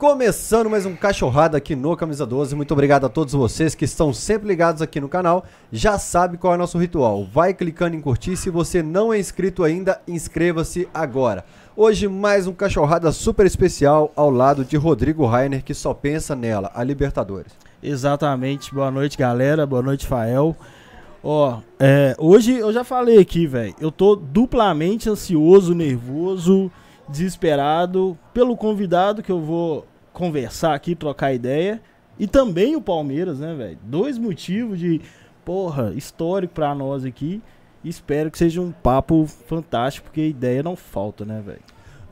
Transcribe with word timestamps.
Começando 0.00 0.70
mais 0.70 0.86
um 0.86 0.96
Cachorrada 0.96 1.58
aqui 1.58 1.76
no 1.76 1.94
Camisa 1.94 2.24
12. 2.24 2.56
Muito 2.56 2.72
obrigado 2.72 3.04
a 3.04 3.08
todos 3.10 3.34
vocês 3.34 3.74
que 3.74 3.84
estão 3.84 4.14
sempre 4.14 4.48
ligados 4.48 4.80
aqui 4.80 4.98
no 4.98 5.10
canal. 5.10 5.44
Já 5.70 5.98
sabe 5.98 6.38
qual 6.38 6.54
é 6.54 6.56
o 6.56 6.58
nosso 6.58 6.78
ritual. 6.78 7.22
Vai 7.30 7.52
clicando 7.52 7.94
em 7.94 8.00
curtir. 8.00 8.34
Se 8.34 8.48
você 8.48 8.82
não 8.82 9.12
é 9.12 9.18
inscrito 9.18 9.62
ainda, 9.62 10.00
inscreva-se 10.08 10.88
agora. 10.94 11.44
Hoje 11.76 12.08
mais 12.08 12.46
um 12.46 12.54
Cachorrada 12.54 13.12
super 13.12 13.44
especial 13.44 14.10
ao 14.16 14.30
lado 14.30 14.64
de 14.64 14.74
Rodrigo 14.78 15.26
Rainer, 15.26 15.62
que 15.62 15.74
só 15.74 15.92
pensa 15.92 16.34
nela, 16.34 16.70
a 16.74 16.82
Libertadores. 16.82 17.52
Exatamente. 17.82 18.72
Boa 18.72 18.90
noite, 18.90 19.18
galera. 19.18 19.66
Boa 19.66 19.82
noite, 19.82 20.06
Fael. 20.06 20.56
Ó, 21.22 21.58
é, 21.78 22.16
hoje 22.18 22.54
eu 22.54 22.72
já 22.72 22.84
falei 22.84 23.18
aqui, 23.18 23.46
velho. 23.46 23.74
Eu 23.78 23.92
tô 23.92 24.16
duplamente 24.16 25.10
ansioso, 25.10 25.74
nervoso, 25.74 26.72
desesperado 27.10 28.18
pelo 28.32 28.56
convidado 28.56 29.22
que 29.22 29.32
eu 29.32 29.40
vou 29.40 29.86
conversar 30.12 30.74
aqui, 30.74 30.94
trocar 30.94 31.32
ideia. 31.32 31.80
E 32.18 32.26
também 32.26 32.76
o 32.76 32.82
Palmeiras, 32.82 33.38
né, 33.38 33.54
velho? 33.54 33.78
Dois 33.82 34.18
motivos 34.18 34.78
de, 34.78 35.00
porra, 35.44 35.92
histórico 35.94 36.54
pra 36.54 36.74
nós 36.74 37.04
aqui. 37.04 37.42
Espero 37.82 38.30
que 38.30 38.36
seja 38.36 38.60
um 38.60 38.70
papo 38.70 39.26
fantástico, 39.26 40.06
porque 40.06 40.28
ideia 40.28 40.62
não 40.62 40.76
falta, 40.76 41.24
né, 41.24 41.42
velho? 41.44 41.62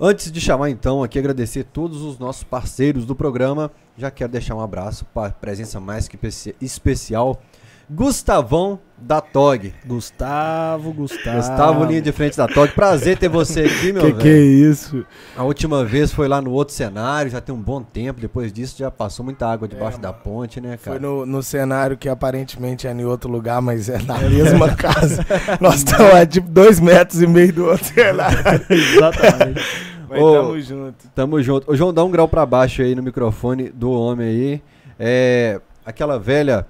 Antes 0.00 0.30
de 0.30 0.40
chamar 0.40 0.70
então 0.70 1.02
aqui 1.02 1.18
agradecer 1.18 1.64
todos 1.64 2.02
os 2.02 2.18
nossos 2.18 2.44
parceiros 2.44 3.04
do 3.04 3.16
programa, 3.16 3.70
já 3.96 4.12
quero 4.12 4.30
deixar 4.30 4.54
um 4.54 4.60
abraço 4.60 5.04
para 5.06 5.32
presença 5.32 5.80
mais 5.80 6.06
que 6.06 6.16
especial 6.60 7.42
Gustavão 7.90 8.78
da 9.00 9.20
TOG. 9.20 9.72
Gustavo, 9.86 10.92
Gustavo. 10.92 11.36
Gustavo, 11.36 11.84
linha 11.84 12.02
de 12.02 12.12
frente 12.12 12.36
da 12.36 12.46
TOG. 12.46 12.72
Prazer 12.72 13.16
ter 13.16 13.28
você 13.28 13.60
aqui, 13.60 13.92
meu 13.92 14.02
que 14.02 14.08
velho. 14.08 14.18
Que 14.18 14.28
é 14.28 14.40
isso? 14.40 15.06
A 15.34 15.42
última 15.42 15.84
vez 15.84 16.12
foi 16.12 16.28
lá 16.28 16.42
no 16.42 16.50
outro 16.50 16.74
cenário, 16.74 17.30
já 17.30 17.40
tem 17.40 17.54
um 17.54 17.60
bom 17.60 17.82
tempo. 17.82 18.20
Depois 18.20 18.52
disso 18.52 18.76
já 18.78 18.90
passou 18.90 19.24
muita 19.24 19.46
água 19.46 19.66
debaixo 19.66 19.96
é, 19.98 20.00
da 20.00 20.12
ponte, 20.12 20.60
né, 20.60 20.76
cara? 20.76 20.98
Foi 20.98 20.98
no, 20.98 21.24
no, 21.24 21.42
cenário 21.42 21.96
que 21.96 22.08
aparentemente 22.08 22.86
é 22.86 22.92
em 22.92 23.04
outro 23.04 23.30
lugar, 23.30 23.62
mas 23.62 23.88
é 23.88 23.98
na 24.02 24.18
mesma 24.18 24.74
casa. 24.74 25.24
Nós 25.58 25.76
estamos 25.76 26.14
a 26.14 26.26
tipo 26.26 26.48
dois 26.48 26.80
metros 26.80 27.22
e 27.22 27.26
meio 27.26 27.52
do 27.52 27.66
outro 27.66 27.86
cenário. 27.86 28.38
Exatamente. 28.68 29.62
Mas 30.10 30.22
Ô, 30.22 30.32
tamo 30.32 30.60
junto. 30.60 31.08
Tamo 31.14 31.42
junto. 31.42 31.70
Ô, 31.70 31.76
João, 31.76 31.92
dá 31.92 32.02
um 32.02 32.10
grau 32.10 32.26
pra 32.26 32.46
baixo 32.46 32.80
aí 32.80 32.94
no 32.94 33.02
microfone 33.02 33.68
do 33.68 33.90
homem 33.90 34.26
aí. 34.26 34.62
É. 34.98 35.60
Aquela 35.84 36.18
velha 36.18 36.66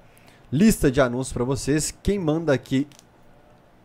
lista 0.51 0.91
de 0.91 0.99
anúncios 1.01 1.33
para 1.33 1.43
vocês. 1.43 1.93
Quem 2.03 2.19
manda 2.19 2.53
aqui 2.53 2.87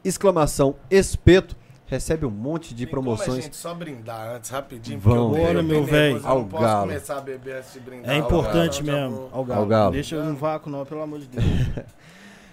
exclamação 0.04 0.76
espeto 0.90 1.56
recebe 1.86 2.26
um 2.26 2.30
monte 2.30 2.74
de 2.74 2.84
Tem 2.84 2.90
promoções. 2.90 3.26
Como 3.26 3.38
a 3.38 3.42
gente 3.42 3.56
só 3.56 3.74
brindar 3.74 4.36
antes 4.36 4.50
rapidinho, 4.50 4.98
Vamos. 4.98 5.28
porque 5.28 5.40
eu, 5.40 5.46
Bora, 5.46 5.62
meu 5.62 5.84
velho. 5.84 6.20
Ao 6.24 6.40
não 6.40 6.48
posso 6.48 6.62
galo. 6.62 6.80
começar 6.82 7.18
a 7.18 7.20
beber 7.20 7.56
antes 7.56 7.72
de 7.72 7.80
brindar. 7.80 8.14
É 8.14 8.18
importante 8.18 8.80
ao 8.80 8.86
mesmo. 8.86 9.16
Vou... 9.16 9.30
Ao, 9.32 9.44
galo. 9.44 9.60
ao 9.60 9.66
galo. 9.66 9.92
Deixa 9.92 10.16
eu 10.16 10.24
no 10.24 10.34
vácuo 10.34 10.70
não, 10.70 10.84
pelo 10.84 11.02
amor 11.02 11.20
de 11.20 11.26
Deus. 11.26 11.44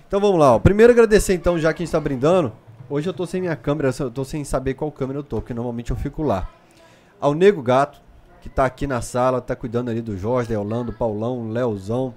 então 0.08 0.20
vamos 0.20 0.40
lá. 0.40 0.56
Ó. 0.56 0.60
Primeiro 0.60 0.92
agradecer 0.92 1.34
então, 1.34 1.58
já 1.58 1.74
que 1.74 1.82
a 1.82 1.86
gente 1.86 1.92
tá 1.92 2.00
brindando. 2.00 2.52
Hoje 2.90 3.08
eu 3.08 3.14
tô 3.14 3.26
sem 3.26 3.40
minha 3.40 3.56
câmera, 3.56 3.90
eu 3.98 4.12
tô 4.12 4.26
sem 4.26 4.44
saber 4.44 4.74
qual 4.74 4.92
câmera 4.92 5.20
eu 5.20 5.24
tô, 5.24 5.38
porque 5.38 5.54
normalmente 5.54 5.92
eu 5.92 5.96
fico 5.96 6.24
lá. 6.24 6.50
Ao 7.22 7.34
Nego 7.34 7.62
Gato, 7.62 8.02
que 8.42 8.50
tá 8.50 8.66
aqui 8.66 8.86
na 8.86 9.00
sala, 9.02 9.40
tá 9.40 9.56
cuidando 9.56 9.90
ali 9.90 10.02
do 10.02 10.18
Jorge, 10.18 10.52
da 10.52 10.60
Orlando, 10.60 10.92
Paulão, 10.92 11.48
Leozão. 11.48 12.14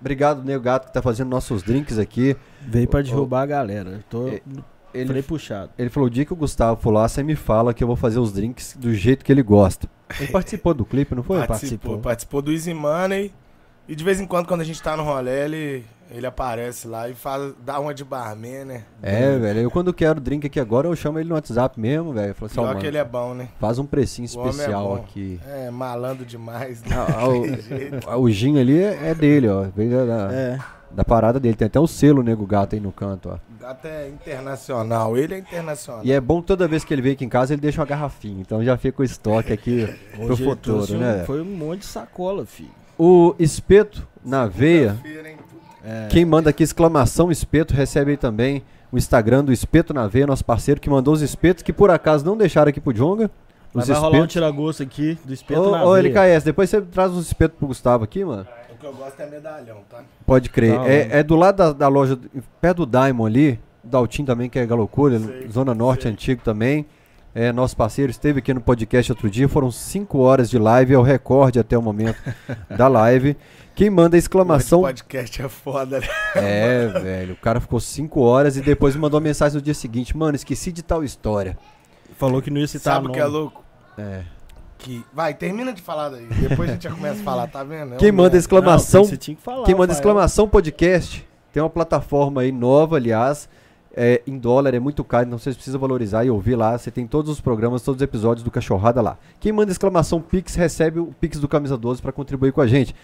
Obrigado, 0.00 0.44
Nego 0.44 0.62
Gato, 0.62 0.86
que 0.86 0.92
tá 0.92 1.02
fazendo 1.02 1.28
nossos 1.28 1.62
drinks 1.62 1.98
aqui. 1.98 2.36
Veio 2.60 2.88
pra 2.88 3.02
derrubar 3.02 3.40
o, 3.40 3.42
a 3.42 3.46
galera. 3.46 4.04
Tô 4.08 4.28
ele, 4.96 5.06
falei 5.06 5.22
puxado. 5.22 5.70
Ele 5.78 5.90
falou: 5.90 6.06
o 6.06 6.10
dia 6.10 6.24
que 6.24 6.32
o 6.32 6.36
Gustavo 6.36 6.80
for 6.80 6.90
lá, 6.90 7.06
você 7.08 7.22
me 7.22 7.34
fala 7.34 7.74
que 7.74 7.82
eu 7.82 7.86
vou 7.86 7.96
fazer 7.96 8.18
os 8.18 8.32
drinks 8.32 8.76
do 8.78 8.94
jeito 8.94 9.24
que 9.24 9.30
ele 9.30 9.42
gosta. 9.42 9.88
Ele 10.18 10.30
participou 10.30 10.72
do 10.72 10.84
clipe, 10.84 11.14
não 11.14 11.22
foi? 11.22 11.38
Participou, 11.38 11.68
participou, 11.68 11.98
participou 11.98 12.42
do 12.42 12.52
Easy 12.52 12.72
Money. 12.72 13.32
E 13.88 13.94
de 13.94 14.02
vez 14.02 14.20
em 14.20 14.26
quando, 14.26 14.46
quando 14.48 14.62
a 14.62 14.64
gente 14.64 14.82
tá 14.82 14.96
no 14.96 15.04
rolê, 15.04 15.44
ele, 15.44 15.84
ele 16.10 16.26
aparece 16.26 16.86
lá 16.86 17.08
e 17.08 17.14
fala, 17.14 17.54
dá 17.64 17.80
uma 17.80 17.92
de 17.92 18.04
barman, 18.04 18.64
né? 18.64 18.84
É, 19.02 19.36
velho. 19.38 19.60
Eu 19.60 19.70
quando 19.70 19.92
quero 19.92 20.20
drink 20.20 20.46
aqui 20.46 20.60
agora, 20.60 20.86
eu 20.86 20.96
chamo 20.96 21.18
ele 21.18 21.28
no 21.28 21.34
WhatsApp 21.34 21.78
mesmo, 21.78 22.12
velho. 22.12 22.34
Falo 22.34 22.46
assim, 22.46 22.54
Pior 22.54 22.76
que 22.78 22.86
ele 22.86 22.98
é 22.98 23.04
bom, 23.04 23.34
né? 23.34 23.48
Faz 23.58 23.78
um 23.78 23.86
precinho 23.86 24.24
é 24.24 24.26
especial 24.26 24.96
é 24.96 25.00
aqui. 25.00 25.40
É, 25.46 25.70
malandro 25.70 26.24
demais. 26.24 26.82
Né? 26.82 26.96
Ah, 26.96 28.16
o, 28.16 28.22
o 28.22 28.30
gin 28.30 28.58
ali 28.58 28.78
é, 28.78 29.10
é 29.10 29.14
dele, 29.14 29.48
ó. 29.48 29.62
Veio 29.74 30.06
da, 30.06 30.32
é. 30.32 30.58
da 30.92 31.04
parada 31.04 31.40
dele. 31.40 31.56
Tem 31.56 31.66
até 31.66 31.80
o 31.80 31.86
selo 31.86 32.22
Nego 32.22 32.46
Gato 32.46 32.74
aí 32.74 32.80
no 32.80 32.92
canto, 32.92 33.30
ó. 33.30 33.38
Gato 33.60 33.86
é 33.86 34.08
internacional, 34.08 35.16
ele 35.16 35.34
é 35.34 35.38
internacional. 35.38 36.04
E 36.04 36.12
é 36.12 36.20
bom 36.20 36.40
que 36.40 36.46
toda 36.46 36.68
vez 36.68 36.84
que 36.84 36.94
ele 36.94 37.02
vem 37.02 37.12
aqui 37.12 37.24
em 37.24 37.28
casa, 37.28 37.52
ele 37.52 37.60
deixa 37.60 37.80
uma 37.80 37.86
garrafinha. 37.86 38.40
Então 38.40 38.62
já 38.64 38.76
fica 38.76 39.02
o 39.02 39.04
estoque 39.04 39.52
aqui 39.52 39.92
pro 40.14 40.36
futuro, 40.36 40.96
né? 40.96 41.24
Foi 41.26 41.40
um 41.40 41.44
monte 41.44 41.80
de 41.80 41.86
sacola, 41.86 42.46
filho. 42.46 42.70
O 42.98 43.34
espeto 43.38 44.06
na 44.24 44.46
veia. 44.46 44.96
É. 45.86 46.08
Quem 46.08 46.24
manda 46.24 46.50
aqui 46.50 46.64
exclamação 46.64 47.30
espeto 47.30 47.72
recebe 47.72 48.10
aí 48.10 48.16
também 48.16 48.64
o 48.90 48.98
Instagram 48.98 49.44
do 49.44 49.52
Espeto 49.52 49.94
na 49.94 50.08
Veia, 50.08 50.26
nosso 50.26 50.44
parceiro 50.44 50.80
que 50.80 50.90
mandou 50.90 51.14
os 51.14 51.22
espetos 51.22 51.62
que 51.62 51.72
por 51.72 51.90
acaso 51.90 52.24
não 52.24 52.36
deixaram 52.36 52.70
aqui 52.70 52.80
pro 52.80 52.92
Jonga. 52.92 53.30
Mas 53.72 53.88
vai 53.88 53.96
rolar 53.98 54.18
um 54.18 54.26
tiragosto 54.26 54.82
aqui 54.82 55.16
do 55.24 55.32
espeto 55.32 55.60
ô, 55.60 55.70
na 55.70 55.84
ô, 55.84 55.92
veia. 55.92 56.04
Ô 56.04 56.22
LKS, 56.22 56.44
depois 56.44 56.70
você 56.70 56.80
traz 56.80 57.12
os 57.12 57.26
espetos 57.26 57.56
pro 57.58 57.68
Gustavo 57.68 58.02
aqui, 58.02 58.24
mano. 58.24 58.46
O 58.72 58.78
que 58.78 58.86
eu 58.86 58.92
gosto 58.92 59.20
é 59.20 59.26
medalhão, 59.26 59.78
tá? 59.88 60.02
Pode 60.24 60.50
crer. 60.50 60.76
Tá, 60.76 60.88
é, 60.88 61.18
é, 61.18 61.22
do 61.22 61.36
lado 61.36 61.56
da, 61.56 61.72
da, 61.72 61.88
loja, 61.88 62.18
perto 62.60 62.84
do 62.84 62.98
Diamond 62.98 63.30
ali, 63.30 63.60
Daltim 63.84 64.24
também, 64.24 64.50
que 64.50 64.58
é 64.58 64.66
Galocura, 64.66 65.20
Zona 65.52 65.74
Norte 65.74 66.04
sei. 66.04 66.12
antigo 66.12 66.42
também. 66.42 66.86
É, 67.34 67.52
nosso 67.52 67.76
parceiro 67.76 68.10
esteve 68.10 68.38
aqui 68.38 68.54
no 68.54 68.62
podcast 68.62 69.12
outro 69.12 69.28
dia. 69.28 69.46
Foram 69.48 69.70
5 69.70 70.18
horas 70.18 70.48
de 70.48 70.58
live, 70.58 70.94
é 70.94 70.98
o 70.98 71.02
recorde 71.02 71.58
até 71.58 71.76
o 71.76 71.82
momento 71.82 72.18
da 72.74 72.88
live. 72.88 73.36
Quem 73.76 73.90
manda 73.90 74.16
a 74.16 74.18
exclamação. 74.18 74.78
O 74.80 74.82
podcast 74.82 75.42
é 75.42 75.48
foda, 75.50 76.00
né? 76.00 76.06
É, 76.34 76.86
velho. 76.88 77.34
O 77.34 77.36
cara 77.36 77.60
ficou 77.60 77.78
5 77.78 78.18
horas 78.20 78.56
e 78.56 78.62
depois 78.62 78.94
me 78.96 79.02
mandou 79.02 79.20
uma 79.20 79.24
mensagem 79.24 79.54
no 79.54 79.62
dia 79.62 79.74
seguinte: 79.74 80.16
Mano, 80.16 80.34
esqueci 80.34 80.72
de 80.72 80.82
tal 80.82 81.04
história. 81.04 81.58
Falou 82.16 82.40
que 82.40 82.50
não 82.50 82.58
ia 82.58 82.66
citar 82.66 82.94
Sabe 82.94 83.08
o 83.08 83.12
que 83.12 83.18
é 83.18 83.26
louco? 83.26 83.62
É. 83.98 84.22
Que... 84.78 85.04
Vai, 85.12 85.34
termina 85.34 85.74
de 85.74 85.82
falar 85.82 86.08
daí. 86.08 86.26
Depois 86.26 86.70
a 86.70 86.72
gente 86.72 86.84
já 86.84 86.90
começa 86.90 87.20
a 87.20 87.24
falar, 87.24 87.46
tá 87.48 87.62
vendo? 87.62 87.94
É 87.94 87.96
quem 87.98 88.10
manda 88.10 88.36
exclamação. 88.36 89.02
Não, 89.02 89.16
que 89.16 89.36
falar, 89.36 89.64
quem 89.66 89.74
manda 89.74 89.92
exclamação 89.92 90.48
podcast 90.48 91.26
tem 91.52 91.62
uma 91.62 91.70
plataforma 91.70 92.40
aí 92.40 92.52
nova, 92.52 92.96
aliás 92.96 93.46
é, 93.96 94.20
em 94.26 94.38
dólar 94.38 94.74
é 94.74 94.78
muito 94.78 95.02
caro, 95.02 95.26
então 95.26 95.38
você 95.38 95.52
precisa 95.52 95.78
valorizar 95.78 96.22
e 96.22 96.30
ouvir 96.30 96.54
lá. 96.54 96.76
Você 96.76 96.90
tem 96.90 97.06
todos 97.06 97.30
os 97.30 97.40
programas, 97.40 97.80
todos 97.80 97.98
os 97.98 98.04
episódios 98.04 98.44
do 98.44 98.50
Cachorrada 98.50 99.00
lá. 99.00 99.16
Quem 99.40 99.50
manda 99.52 99.72
exclamação 99.72 100.20
Pix 100.20 100.54
recebe 100.54 101.00
o 101.00 101.06
Pix 101.18 101.40
do 101.40 101.48
Camisa 101.48 101.78
12 101.78 102.02
para 102.02 102.12
contribuir 102.12 102.52
com 102.52 102.60
a 102.60 102.66
gente. 102.66 102.94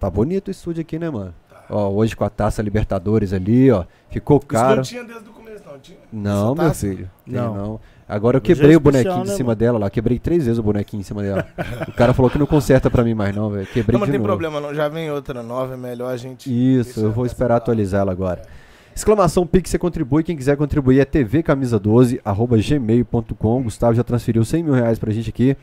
Tá 0.00 0.08
bonito 0.08 0.48
o 0.48 0.50
estúdio 0.50 0.80
aqui, 0.80 0.98
né, 0.98 1.10
mano? 1.10 1.34
Tá. 1.46 1.62
Ó, 1.68 1.90
hoje 1.90 2.16
com 2.16 2.24
a 2.24 2.30
taça 2.30 2.62
Libertadores 2.62 3.34
ali, 3.34 3.70
ó. 3.70 3.84
Ficou 4.08 4.40
caro. 4.40 4.80
Isso 4.80 4.94
não 4.96 5.04
tinha 5.04 5.04
desde 5.04 5.28
o 5.28 5.32
começo, 5.32 5.62
não. 5.70 5.78
Tinha 5.78 5.98
não, 6.10 6.54
meu 6.54 6.74
filho. 6.74 7.10
Não. 7.26 7.54
não. 7.54 7.80
Agora 8.08 8.38
eu 8.38 8.40
quebrei 8.40 8.72
é 8.72 8.76
o 8.78 8.80
bonequinho 8.80 9.18
né, 9.18 9.24
de 9.24 9.30
cima 9.32 9.48
mano? 9.48 9.56
dela 9.56 9.78
lá. 9.78 9.90
Quebrei 9.90 10.18
três 10.18 10.46
vezes 10.46 10.58
o 10.58 10.62
bonequinho 10.62 11.02
em 11.02 11.04
cima 11.04 11.22
dela. 11.22 11.46
o 11.86 11.92
cara 11.92 12.14
falou 12.14 12.30
que 12.30 12.38
não 12.38 12.46
conserta 12.46 12.90
pra 12.90 13.04
mim 13.04 13.12
mais, 13.12 13.36
não, 13.36 13.50
velho. 13.50 13.66
Quebrei 13.66 13.92
não, 13.92 14.00
mas 14.00 14.08
não 14.08 14.12
tem 14.12 14.18
novo. 14.18 14.26
problema, 14.26 14.58
não. 14.58 14.74
Já 14.74 14.88
vem 14.88 15.10
outra 15.10 15.42
nova, 15.42 15.74
é 15.74 15.76
melhor 15.76 16.10
a 16.10 16.16
gente. 16.16 16.50
Isso, 16.50 17.00
eu 17.00 17.12
vou 17.12 17.26
esperar 17.26 17.56
atualizar 17.56 18.00
ela 18.00 18.10
agora. 18.10 18.40
É. 18.56 18.70
Exclamação 18.94 19.46
Pix, 19.46 19.70
você 19.70 19.78
contribui. 19.78 20.22
Quem 20.22 20.36
quiser 20.36 20.56
contribuir 20.56 20.98
é 20.98 21.04
tvcamisa12, 21.04 22.20
arroba 22.24 22.56
gmail.com. 22.56 23.62
Gustavo 23.62 23.94
já 23.94 24.02
transferiu 24.02 24.44
100 24.44 24.62
mil 24.62 24.72
reais 24.72 24.98
pra 24.98 25.12
gente 25.12 25.28
aqui. 25.28 25.56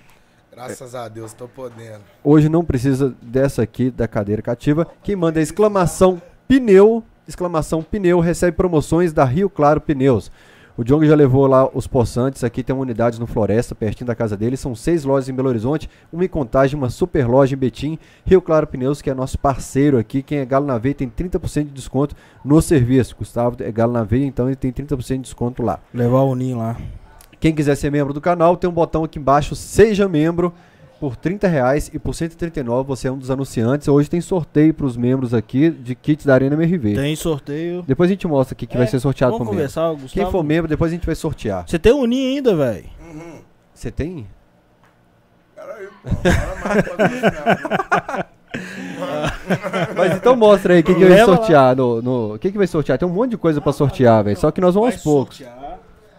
Graças 0.57 0.95
a 0.95 1.07
Deus, 1.07 1.33
tô 1.33 1.47
podendo. 1.47 2.01
Hoje 2.23 2.49
não 2.49 2.65
precisa 2.65 3.13
dessa 3.21 3.61
aqui, 3.61 3.91
da 3.91 4.07
cadeira 4.07 4.41
cativa. 4.41 4.87
Quem 5.03 5.15
manda 5.15 5.39
é 5.39 5.43
exclamação 5.43 6.19
pneu, 6.47 7.03
exclamação 7.27 7.83
pneu, 7.83 8.19
recebe 8.19 8.57
promoções 8.57 9.13
da 9.13 9.23
Rio 9.23 9.51
Claro 9.51 9.79
Pneus. 9.79 10.31
O 10.75 10.83
Diogo 10.83 11.05
já 11.05 11.13
levou 11.13 11.45
lá 11.45 11.69
os 11.71 11.85
possantes. 11.85 12.43
Aqui 12.43 12.63
tem 12.63 12.75
uma 12.75 12.81
unidade 12.81 13.19
no 13.19 13.27
Floresta, 13.27 13.75
pertinho 13.75 14.07
da 14.07 14.15
casa 14.15 14.35
dele. 14.35 14.57
São 14.57 14.73
seis 14.73 15.03
lojas 15.03 15.29
em 15.29 15.33
Belo 15.33 15.49
Horizonte, 15.49 15.87
uma 16.11 16.25
em 16.25 16.27
Contagem, 16.27 16.75
uma 16.75 16.89
super 16.89 17.27
loja 17.27 17.53
em 17.53 17.57
Betim. 17.57 17.99
Rio 18.25 18.41
Claro 18.41 18.65
Pneus, 18.65 18.99
que 18.99 19.11
é 19.11 19.13
nosso 19.13 19.37
parceiro 19.37 19.99
aqui. 19.99 20.23
Quem 20.23 20.39
é 20.39 20.45
Galo 20.45 20.65
na 20.65 20.79
Veia 20.79 20.95
tem 20.95 21.07
30% 21.07 21.65
de 21.65 21.71
desconto 21.71 22.15
no 22.43 22.59
serviço. 22.63 23.15
Gustavo 23.15 23.57
é 23.59 23.71
Galo 23.71 23.93
na 23.93 24.03
Veia, 24.03 24.25
então 24.25 24.47
ele 24.47 24.55
tem 24.55 24.71
30% 24.71 25.17
de 25.17 25.21
desconto 25.21 25.61
lá. 25.61 25.79
Levar 25.93 26.21
o 26.21 26.33
Ninho 26.33 26.57
lá. 26.57 26.77
Quem 27.39 27.53
quiser 27.53 27.75
ser 27.75 27.91
membro 27.91 28.13
do 28.13 28.21
canal, 28.21 28.57
tem 28.57 28.69
um 28.69 28.73
botão 28.73 29.03
aqui 29.03 29.19
embaixo, 29.19 29.55
seja 29.55 30.07
membro 30.07 30.53
por 30.99 31.15
30 31.15 31.47
reais 31.47 31.91
e 31.93 31.99
por 31.99 32.13
139 32.13 32.87
você 32.87 33.07
é 33.07 33.11
um 33.11 33.17
dos 33.17 33.29
anunciantes. 33.29 33.87
Hoje 33.87 34.09
tem 34.09 34.19
sorteio 34.19 34.73
para 34.73 34.85
os 34.85 34.97
membros 34.97 35.33
aqui 35.33 35.69
de 35.69 35.93
kits 35.93 36.25
da 36.25 36.33
Arena 36.33 36.55
MRV. 36.55 36.95
Tem 36.95 37.15
sorteio. 37.15 37.83
Depois 37.85 38.09
a 38.09 38.13
gente 38.13 38.27
mostra 38.27 38.55
aqui 38.55 38.65
que 38.65 38.75
é, 38.75 38.79
vai 38.79 38.87
ser 38.87 38.99
sorteado 38.99 39.33
vamos 39.33 39.47
conversar, 39.47 39.89
membro. 39.89 40.07
Quem 40.09 40.31
for 40.31 40.43
membro, 40.43 40.67
depois 40.67 40.91
a 40.91 40.95
gente 40.95 41.05
vai 41.05 41.15
sortear. 41.15 41.65
Você 41.67 41.77
tem 41.77 41.91
o 41.91 41.97
Uninho 41.97 42.35
ainda, 42.35 42.55
velho? 42.55 42.85
Uhum. 42.99 43.39
Você 43.73 43.91
tem? 43.91 44.27
Peraí, 45.55 45.87
pô. 45.87 46.09
Mas 49.95 50.15
então 50.15 50.35
mostra 50.35 50.73
aí 50.73 50.79
o 50.79 50.83
que, 50.83 50.95
que 50.95 51.05
vai 51.05 51.23
sortear. 51.23 51.75
No, 51.75 52.01
no, 52.01 52.39
que, 52.39 52.51
que 52.51 52.57
vai 52.57 52.67
sortear? 52.67 52.97
Tem 52.97 53.07
um 53.07 53.11
monte 53.11 53.31
de 53.31 53.37
coisa 53.37 53.61
para 53.61 53.71
sortear, 53.71 54.23
velho. 54.23 54.37
Só 54.37 54.51
que 54.51 54.59
nós 54.59 54.73
vamos 54.73 54.93
aos 54.93 55.03
poucos. 55.03 55.43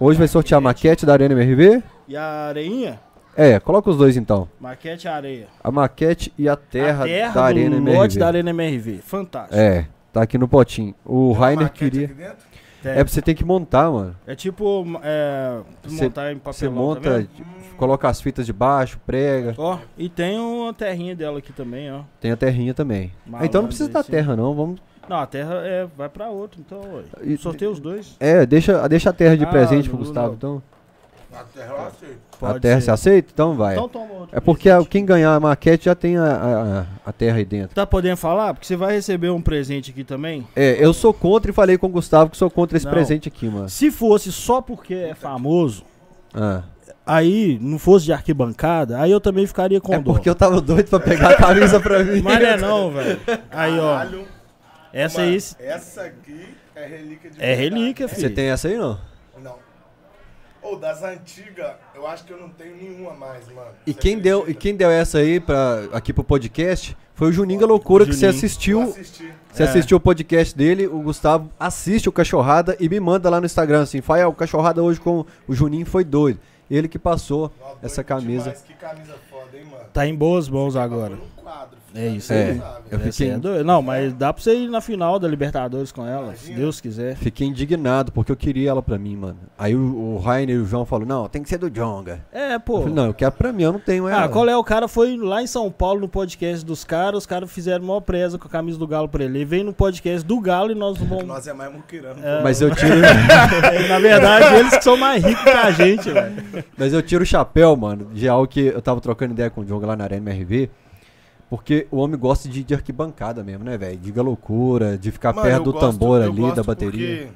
Hoje 0.01 0.19
vai 0.19 0.29
sortear 0.29 0.59
a 0.59 0.61
maquete 0.61 1.05
da 1.05 1.13
Arena 1.13 1.35
MRV. 1.35 1.83
E 2.07 2.17
a 2.17 2.23
areinha? 2.49 3.01
É, 3.37 3.59
coloca 3.61 3.91
os 3.91 3.97
dois 3.97 4.17
então. 4.17 4.49
Maquete 4.61 5.07
e 5.07 5.11
areia. 5.11 5.47
A 5.63 5.71
maquete 5.71 6.33
e 6.39 6.49
a 6.49 6.57
terra, 6.57 7.05
a 7.05 7.07
terra 7.07 7.35
da 7.35 7.45
Arena 7.45 7.71
do 7.77 7.83
MRV. 7.83 7.99
lote 7.99 8.19
da 8.19 8.27
Arena 8.29 8.51
MRV. 8.51 8.99
Fantástico. 9.03 9.57
É, 9.57 9.87
tá 10.13 10.23
aqui 10.23 10.39
no 10.39 10.49
potinho. 10.49 10.95
O 11.05 11.11
Tem 11.11 11.37
uma 11.37 11.39
Rainer 11.47 11.71
queria. 11.73 12.05
aqui 12.07 12.15
dentro? 12.15 12.49
É, 12.85 13.03
você 13.03 13.21
tem 13.21 13.35
que 13.35 13.45
montar, 13.45 13.91
mano. 13.91 14.15
É 14.25 14.37
tipo 14.37 14.85
é, 15.03 15.59
Cê- 15.89 16.05
montar 16.05 16.33
em 16.33 16.39
papelão, 16.39 16.53
Você 16.53 16.65
tá 16.67 16.71
monta, 16.71 17.19
vendo? 17.19 17.29
coloca 17.77 18.09
as 18.09 18.21
fitas 18.21 18.47
de 18.47 18.53
baixo, 18.53 19.01
prega. 19.05 19.53
Ó, 19.59 19.79
e 19.97 20.09
tem 20.09 20.39
uma 20.39 20.73
terrinha 20.73 21.15
dela 21.15 21.39
aqui 21.39 21.53
também, 21.53 21.91
ó. 21.93 22.03
Tem 22.21 22.31
a 22.31 22.37
terrinha 22.37 22.73
também. 22.73 23.13
Ah, 23.33 23.45
então 23.45 23.63
não 23.63 23.69
precisa 23.69 23.91
da 23.91 24.03
terra, 24.05 24.37
não. 24.37 24.55
Vamos. 24.55 24.81
Não, 25.09 25.17
a 25.19 25.27
terra 25.27 25.55
é, 25.65 25.87
vai 25.97 26.09
pra 26.09 26.29
outro, 26.29 26.61
então. 26.65 26.81
E- 27.23 27.37
Sorteia 27.37 27.71
os 27.71 27.81
dois. 27.81 28.17
É, 28.21 28.45
deixa, 28.47 28.87
deixa 28.89 29.11
a 29.11 29.13
terra 29.13 29.37
de 29.37 29.45
Ah, 29.45 29.49
presente 29.49 29.89
pro 29.89 29.99
Gustavo, 29.99 30.29
não. 30.29 30.35
então. 30.35 30.63
Na 31.31 31.45
terra 31.45 31.75
eu 31.77 31.87
aceito. 31.87 32.19
a 32.33 32.37
Pode 32.39 32.61
terra 32.61 32.81
ser. 32.81 32.85
você 32.87 32.91
aceita? 32.91 33.31
Então 33.35 33.55
vai. 33.55 33.75
Então 33.75 33.87
toma 33.89 34.13
outro. 34.15 34.29
é 34.37 34.41
porque 34.41 34.71
a- 34.71 34.83
quem 34.85 35.05
ganhar 35.05 35.35
a 35.35 35.39
maquete 35.41 35.85
já 35.85 35.95
tem 35.95 36.17
a, 36.17 36.23
a, 36.25 36.81
a- 36.81 36.87
a 37.07 37.13
terra 37.13 37.37
aí 37.37 37.45
dentro. 37.45 37.75
Tá 37.75 37.87
podendo 37.87 38.17
falar? 38.17 38.55
Porque 38.55 38.67
você 38.67 38.77
vai 38.77 38.95
receber 38.95 39.29
um 39.29 39.41
presente 39.43 39.91
aqui 39.91 40.05
também. 40.05 40.47
É, 40.57 40.83
eu 40.83 40.93
sou 40.95 41.13
contra 41.13 41.51
e 41.51 41.55
falei 41.55 41.77
com 41.77 41.87
o 41.87 41.91
Gustavo 41.91 42.31
que 42.31 42.37
sou 42.37 42.51
contra 42.51 42.77
esse 42.79 42.87
Não. 42.87 42.93
presente 42.93 43.29
aqui, 43.29 43.47
mano. 43.47 43.69
Se 43.69 43.91
fosse 43.91 44.33
só 44.33 44.63
porque 44.63 44.95
é 44.95 45.15
famoso, 45.15 45.85
Ah. 46.35 46.63
aí 47.05 47.59
não 47.61 47.79
fosse 47.79 48.07
de 48.07 48.13
arquibancada, 48.15 48.99
aí 48.99 49.11
eu 49.11 49.21
também 49.21 49.47
ficaria 49.47 49.83
com 49.83 49.93
É 49.93 49.99
dó. 49.99 50.13
porque 50.15 50.31
eu 50.31 50.35
tava 50.35 50.63
doido 50.63 50.89
pra 50.89 50.99
pegar 51.01 51.31
a 51.33 51.37
camisa 51.37 51.79
pra 51.79 51.99
mim. 52.05 52.23
Mas 52.23 52.41
não 52.41 52.47
é 52.49 52.57
não, 52.57 52.91
velho. 52.91 53.21
Aí, 53.51 53.79
ó. 53.79 54.03
Essa 54.93 55.19
mano, 55.21 55.31
aí 55.33 55.67
Essa 55.67 56.03
aqui 56.03 56.55
é 56.75 56.87
relíquia 56.87 57.31
de 57.31 57.43
é 57.43 57.55
verdade. 57.57 57.63
relíquia, 57.81 58.09
Você 58.09 58.15
filho. 58.17 58.35
tem 58.35 58.47
essa 58.51 58.69
aí, 58.69 58.77
não? 58.77 58.99
Não. 59.43 59.57
Ou 60.61 60.77
das 60.79 61.03
antigas, 61.03 61.73
eu 61.95 62.07
acho 62.07 62.25
que 62.25 62.33
eu 62.33 62.39
não 62.39 62.49
tenho 62.51 62.77
nenhuma 62.77 63.15
mais, 63.15 63.47
mano. 63.49 63.71
E 63.87 63.93
Você 63.93 63.99
quem 63.99 64.19
deu, 64.19 64.49
e 64.49 64.55
quem 64.55 64.75
deu 64.77 64.91
essa 64.91 65.19
aí 65.19 65.39
pra, 65.41 65.85
aqui 65.93 66.13
pro 66.13 66.25
podcast 66.25 66.97
foi 67.15 67.29
o 67.29 67.33
Juninho 67.33 67.61
da 67.61 67.67
Loucura, 67.67 68.05
que 68.05 68.13
você 68.15 68.27
assistiu. 68.27 68.83
assisti. 68.83 69.33
Você 69.53 69.63
É. 69.63 69.67
assistiu 69.67 69.97
o 69.97 70.01
podcast 70.01 70.57
dele, 70.57 70.87
o 70.87 71.01
Gustavo 71.01 71.51
assiste 71.59 72.09
o 72.09 72.13
Cachorrada 72.13 72.77
e 72.81 72.89
me 72.89 72.99
manda 73.01 73.31
lá 73.31 73.41
no 73.41 73.47
Instagram 73.47 73.83
assim, 73.83 74.01
Fael, 74.01 74.29
o 74.31 74.35
Cachorrada 74.35 74.83
hoje 74.83 75.01
com 75.01 75.25
o 75.47 75.55
Juninho 75.55 75.87
foi 75.87 76.05
doido. 76.05 76.39
Ele 76.71 76.87
que 76.89 76.99
passou 76.99 77.49
doido 77.49 77.79
essa 77.83 78.05
camisa. 78.05 78.51
demais, 78.51 78.61
Que 78.63 78.75
camisa 78.75 79.15
foda, 79.31 79.57
hein, 79.57 79.65
mano. 79.71 79.85
Tá 79.93 80.07
em 80.07 80.15
boas 80.15 80.49
mãos 80.51 80.77
agora. 80.77 81.17
Quadro, 81.37 81.78
É 81.95 82.07
isso 82.09 82.33
É. 82.33 82.51
aí. 82.51 82.63
Eu 82.91 83.01
fiquei- 83.01 83.31
é. 83.31 83.63
Não, 83.65 83.81
mas 83.83 84.13
dá 84.13 84.33
pra 84.33 84.43
você 84.43 84.55
ir 84.55 84.69
na 84.69 84.81
final 84.81 85.19
da 85.19 85.27
Libertadores 85.27 85.91
com 85.91 86.07
ela, 86.07 86.35
se 86.35 86.47
Imagina. 86.47 86.59
Deus 86.59 86.81
quiser. 86.81 87.17
Fiquei 87.17 87.47
indignado 87.47 88.13
porque 88.13 88.31
eu 88.31 88.37
queria 88.37 88.71
ela 88.71 88.83
pra 88.83 88.99
mim, 88.99 89.17
mano. 89.17 89.39
Aí 89.59 89.75
o, 89.75 89.81
o 90.15 90.19
Rainer 90.19 90.57
e 90.57 90.59
o 90.59 90.65
João 90.67 90.85
falaram, 90.85 91.09
não, 91.09 91.29
tem 91.29 91.43
que 91.43 91.49
ser 91.49 91.59
do 91.59 91.71
Jonga. 91.71 92.21
É, 92.33 92.55
Eu 92.55 92.61
pô. 92.61 92.79
falei, 92.81 92.95
não, 92.95 93.07
eu 93.07 93.15
quero 93.15 93.33
pra 93.33 93.53
mim, 93.53 93.63
eu 93.63 93.73
não 93.73 93.81
tenho 93.81 94.07
ela. 94.07 94.25
Ah, 94.25 94.29
qual 94.29 94.49
é? 94.49 94.57
O 94.57 94.63
cara 94.65 94.87
foi 94.87 95.17
lá 95.17 95.43
em 95.43 95.47
São 95.47 95.71
Paulo 95.71 96.01
no 96.01 96.09
podcast 96.09 96.65
dos 96.65 96.85
caras, 96.85 97.19
os 97.19 97.27
caras 97.27 97.51
fizeram 97.51 97.85
maior 97.85 98.01
presa 98.01 98.39
com 98.39 98.47
a 98.47 98.51
camisa 98.51 98.79
do 98.79 98.87
Galo 98.87 99.09
pra 99.09 99.25
ele. 99.25 99.39
Ele 99.39 99.45
veio 99.45 99.65
no 99.65 99.73
podcast 99.73 100.27
do 100.27 100.41
Galo 100.41 100.71
e 100.71 100.75
nós 100.75 100.99
vamos. 100.99 101.25
Nós 101.25 101.47
é 101.47 101.53
mais 101.53 101.73
muquirano. 101.73 102.21
É. 102.23 102.43
Mas 102.43 102.61
eu 102.61 102.75
tiro, 102.75 102.97
Na 103.89 103.99
verdade, 103.99 104.55
eles 104.57 104.77
que 104.77 104.85
são 104.85 104.97
mais 104.97 105.23
ricos 105.25 105.43
que 105.43 105.51
a 105.51 105.71
gente, 105.71 106.11
velho. 106.11 106.65
mas 106.77 106.93
eu 106.93 107.03
tiro 107.03 107.23
o 107.23 107.27
chapéu, 107.27 107.75
mano, 107.77 108.07
de 108.13 108.29
algo 108.29 108.47
que 108.47 108.61
eu 108.67 108.81
tava 108.83 109.01
trocando 109.01 109.33
ideia 109.33 109.51
com 109.51 109.63
o 109.63 109.65
Jonga 109.65 109.87
lá 109.87 109.97
na 109.97 110.05
Arena 110.05 110.31
MRV. 110.31 110.71
Porque 111.51 111.87
o 111.91 111.97
homem 111.97 112.19
gosta 112.19 112.49
de, 112.49 112.63
de 112.63 112.75
arquibancada 112.75 113.43
mesmo, 113.43 113.65
né, 113.65 113.79
velho? 113.79 113.97
Diga 113.97 114.21
loucura, 114.23 114.99
de 114.99 115.11
ficar 115.11 115.33
Mano, 115.33 115.49
perto 115.49 115.65
do 115.65 115.73
gosto- 115.73 115.93
tambor 115.93 116.23
ali, 116.23 116.55
da 116.55 116.63
bateria. 116.63 117.31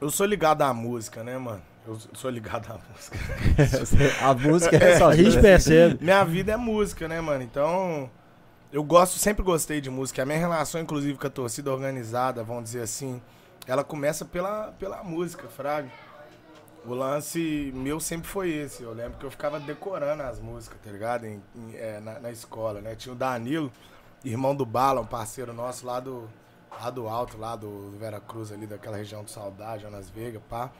Eu 0.00 0.10
sou 0.10 0.24
ligado 0.24 0.62
à 0.62 0.72
música, 0.72 1.22
né, 1.22 1.36
mano? 1.36 1.60
Eu 1.86 1.98
sou 2.14 2.30
ligado 2.30 2.70
à 2.72 2.78
música. 2.90 3.18
a 4.24 4.34
música 4.34 4.76
é 4.76 4.92
essa. 4.92 5.06
A 5.08 5.16
gente 5.16 5.38
percebe. 5.38 6.02
Minha 6.02 6.24
vida 6.24 6.52
é 6.52 6.56
música, 6.56 7.06
né, 7.06 7.20
mano? 7.20 7.42
Então, 7.42 8.08
eu 8.72 8.82
gosto, 8.82 9.18
sempre 9.18 9.42
gostei 9.42 9.80
de 9.80 9.90
música. 9.90 10.22
A 10.22 10.26
minha 10.26 10.38
relação, 10.38 10.80
inclusive, 10.80 11.18
com 11.18 11.26
a 11.26 11.30
torcida 11.30 11.70
organizada, 11.70 12.42
vamos 12.42 12.64
dizer 12.64 12.82
assim, 12.82 13.20
ela 13.66 13.84
começa 13.84 14.24
pela, 14.24 14.72
pela 14.78 15.02
música, 15.04 15.46
fraga. 15.48 15.88
O 16.86 16.94
lance 16.94 17.70
meu 17.74 18.00
sempre 18.00 18.26
foi 18.28 18.50
esse. 18.50 18.82
Eu 18.82 18.92
lembro 18.92 19.18
que 19.18 19.24
eu 19.26 19.30
ficava 19.30 19.60
decorando 19.60 20.22
as 20.22 20.40
músicas, 20.40 20.78
tá 20.82 20.90
ligado? 20.90 21.26
Em- 21.26 21.42
em- 21.54 21.76
é, 21.76 22.00
na, 22.00 22.18
na 22.20 22.30
escola, 22.30 22.80
né? 22.80 22.94
Tinha 22.94 23.12
o 23.12 23.16
Danilo, 23.16 23.70
irmão 24.24 24.54
do 24.54 24.64
Bala, 24.64 25.00
um 25.00 25.06
parceiro 25.06 25.52
nosso 25.52 25.86
lá 25.86 26.00
do, 26.00 26.28
lá 26.80 26.88
do 26.90 27.06
Alto, 27.06 27.36
lá 27.36 27.54
do 27.54 27.90
Vera 27.98 28.18
Cruz, 28.20 28.50
ali 28.50 28.66
daquela 28.66 28.96
região 28.96 29.22
do 29.22 29.30
Saudade, 29.30 29.82
Jonas 29.82 30.08
Veiga, 30.08 30.40
pá. 30.48 30.70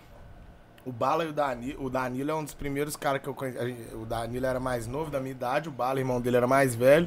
O 0.87 0.91
Bala 0.93 1.25
e 1.25 1.29
o 1.29 1.33
Danilo, 1.35 1.85
o 1.85 1.91
Danilo 1.91 2.31
é 2.31 2.35
um 2.35 2.43
dos 2.45 2.55
primeiros 2.55 2.97
caras 2.97 3.21
que 3.21 3.29
eu 3.29 3.35
conheci. 3.35 3.95
O 3.95 4.07
Danilo 4.07 4.47
era 4.47 4.59
mais 4.59 4.87
novo 4.87 5.11
da 5.11 5.21
minha 5.21 5.33
idade, 5.33 5.69
o 5.69 5.73
Bala, 5.73 5.99
irmão 6.01 6.19
dele, 6.19 6.39
era 6.39 6.47
mais 6.47 6.75
velho 6.75 7.07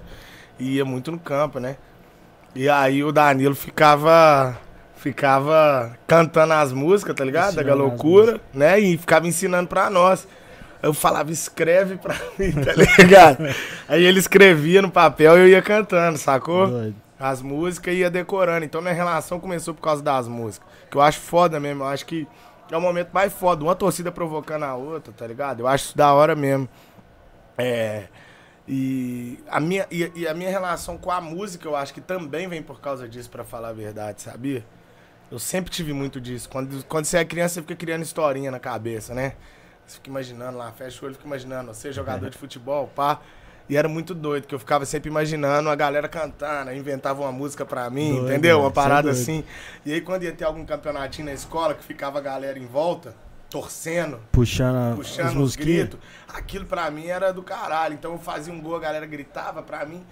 e 0.60 0.76
ia 0.76 0.86
muito 0.86 1.12
no 1.12 1.20
campo, 1.20 1.60
né? 1.60 1.78
E 2.54 2.70
aí 2.70 3.04
o 3.04 3.12
Danilo 3.12 3.56
ficava 3.56 4.56
ficava 5.04 5.98
cantando 6.08 6.54
as 6.54 6.72
músicas, 6.72 7.14
tá 7.14 7.26
ligado? 7.26 7.56
Da 7.56 7.62
Ensinando 7.62 7.84
as 7.84 7.90
loucura, 7.90 8.42
né? 8.54 8.80
E 8.80 8.98
ficava 8.98 9.28
ensinando 9.28 9.68
pra 9.68 9.90
nós. 9.90 10.26
Eu 10.82 10.94
falava, 10.94 11.30
escreve 11.30 11.98
pra 11.98 12.16
mim, 12.40 12.54
tá 12.54 12.72
ligado? 12.74 13.44
aí 13.88 14.04
ele 14.06 14.20
escrevia 14.20 14.82
no 14.82 14.90
papel 14.90 15.38
e 15.38 15.42
eu 15.42 15.48
ia 15.50 15.62
cantando, 15.62 16.18
sacou? 16.18 16.68
Doido. 16.68 16.96
as 17.20 17.42
músicas 17.42 17.94
e 17.94 17.98
ia 17.98 18.10
decorando. 18.10 18.64
Então 18.64 18.82
minha 18.82 18.94
relação 18.94 19.42
começou 19.42 19.74
por 19.74 19.82
causa 19.82 20.02
das 20.02 20.26
músicas. 20.26 20.68
Que 20.90 20.96
eu 20.96 21.02
acho 21.02 21.20
foda 21.20 21.60
mesmo. 21.60 21.84
Eu 21.84 21.88
acho 21.88 22.06
que 22.06 22.26
é 22.72 22.78
o 22.78 22.82
momento 22.82 23.10
mais 23.12 23.34
foda. 23.34 23.62
Uma 23.62 23.76
torcida 23.76 24.10
provocando 24.10 24.64
a 24.64 24.76
outra, 24.76 25.12
tá 25.12 25.28
ligado? 25.28 25.60
Eu 25.60 25.68
acho 25.68 25.86
isso 25.88 25.98
da 25.98 26.14
hora 26.14 26.34
mesmo. 26.34 26.68
É. 27.58 28.06
E 28.66 29.38
a, 29.50 29.60
minha, 29.60 29.86
e, 29.92 30.10
e 30.16 30.26
a 30.26 30.34
minha 30.34 30.50
relação 30.50 30.98
com 30.98 31.12
a 31.12 31.20
música, 31.20 31.68
eu 31.68 31.76
acho 31.76 31.94
que 31.94 32.00
também 32.00 32.48
vem 32.48 32.64
por 32.64 32.80
causa 32.80 33.06
disso, 33.10 33.30
pra 33.30 33.44
falar 33.44 33.70
a 33.70 33.74
verdade, 33.74 34.22
sabia? 34.22 34.66
Eu 35.32 35.40
sempre 35.40 35.72
tive 35.72 35.94
muito 35.94 36.22
disso. 36.22 36.48
Quando, 36.50 36.84
quando 36.86 37.06
você 37.06 37.18
é 37.18 37.26
criança, 37.26 37.56
você 37.56 37.62
fica 37.62 37.76
criando 37.76 38.04
historinha 38.04 38.52
na 38.52 38.60
cabeça, 38.60 39.14
né? 39.14 39.34
Você 39.86 39.96
fica 39.96 40.10
imaginando 40.10 40.58
lá, 40.58 40.72
fecha 40.72 41.02
o 41.02 41.06
olho, 41.06 41.16
fica 41.16 41.28
imaginando, 41.28 41.74
você 41.74 41.90
é 41.90 41.92
jogador 41.92 42.30
de 42.30 42.38
futebol, 42.38 42.88
pá. 42.96 43.20
E 43.68 43.78
era 43.78 43.88
muito 43.88 44.14
doido, 44.14 44.46
que 44.46 44.54
eu 44.54 44.60
ficava 44.60 44.86
sempre 44.86 45.10
imaginando 45.10 45.70
a 45.70 45.76
galera 45.76 46.08
cantando, 46.08 46.72
inventava 46.74 47.22
uma 47.22 47.32
música 47.32 47.66
pra 47.66 47.90
mim, 47.90 48.12
Doido, 48.12 48.28
entendeu? 48.28 48.60
Uma 48.60 48.70
é 48.70 48.74
parada 48.74 49.10
assim. 49.10 49.44
E 49.86 49.94
aí 49.94 50.02
quando 50.02 50.24
ia 50.24 50.34
ter 50.34 50.44
algum 50.44 50.66
campeonatinho 50.66 51.28
na 51.28 51.34
escola, 51.34 51.74
que 51.74 51.84
ficava 51.84 52.20
a 52.20 52.22
galera 52.22 52.60
em 52.60 52.66
volta, 52.66 53.16
torcendo, 53.50 54.20
Puxando, 54.32 54.92
os 54.92 54.96
puxando 55.08 55.28
os 55.28 55.34
mosquitos. 55.34 55.68
gritos, 55.68 56.00
aquilo 56.28 56.66
pra 56.66 56.92
mim 56.92 57.08
era 57.08 57.32
do 57.32 57.42
caralho. 57.42 57.94
Então 57.94 58.12
eu 58.12 58.20
fazia 58.20 58.54
um 58.54 58.60
gol, 58.60 58.76
a 58.76 58.80
galera 58.80 59.06
gritava 59.06 59.64
pra 59.64 59.86
mim. 59.86 60.04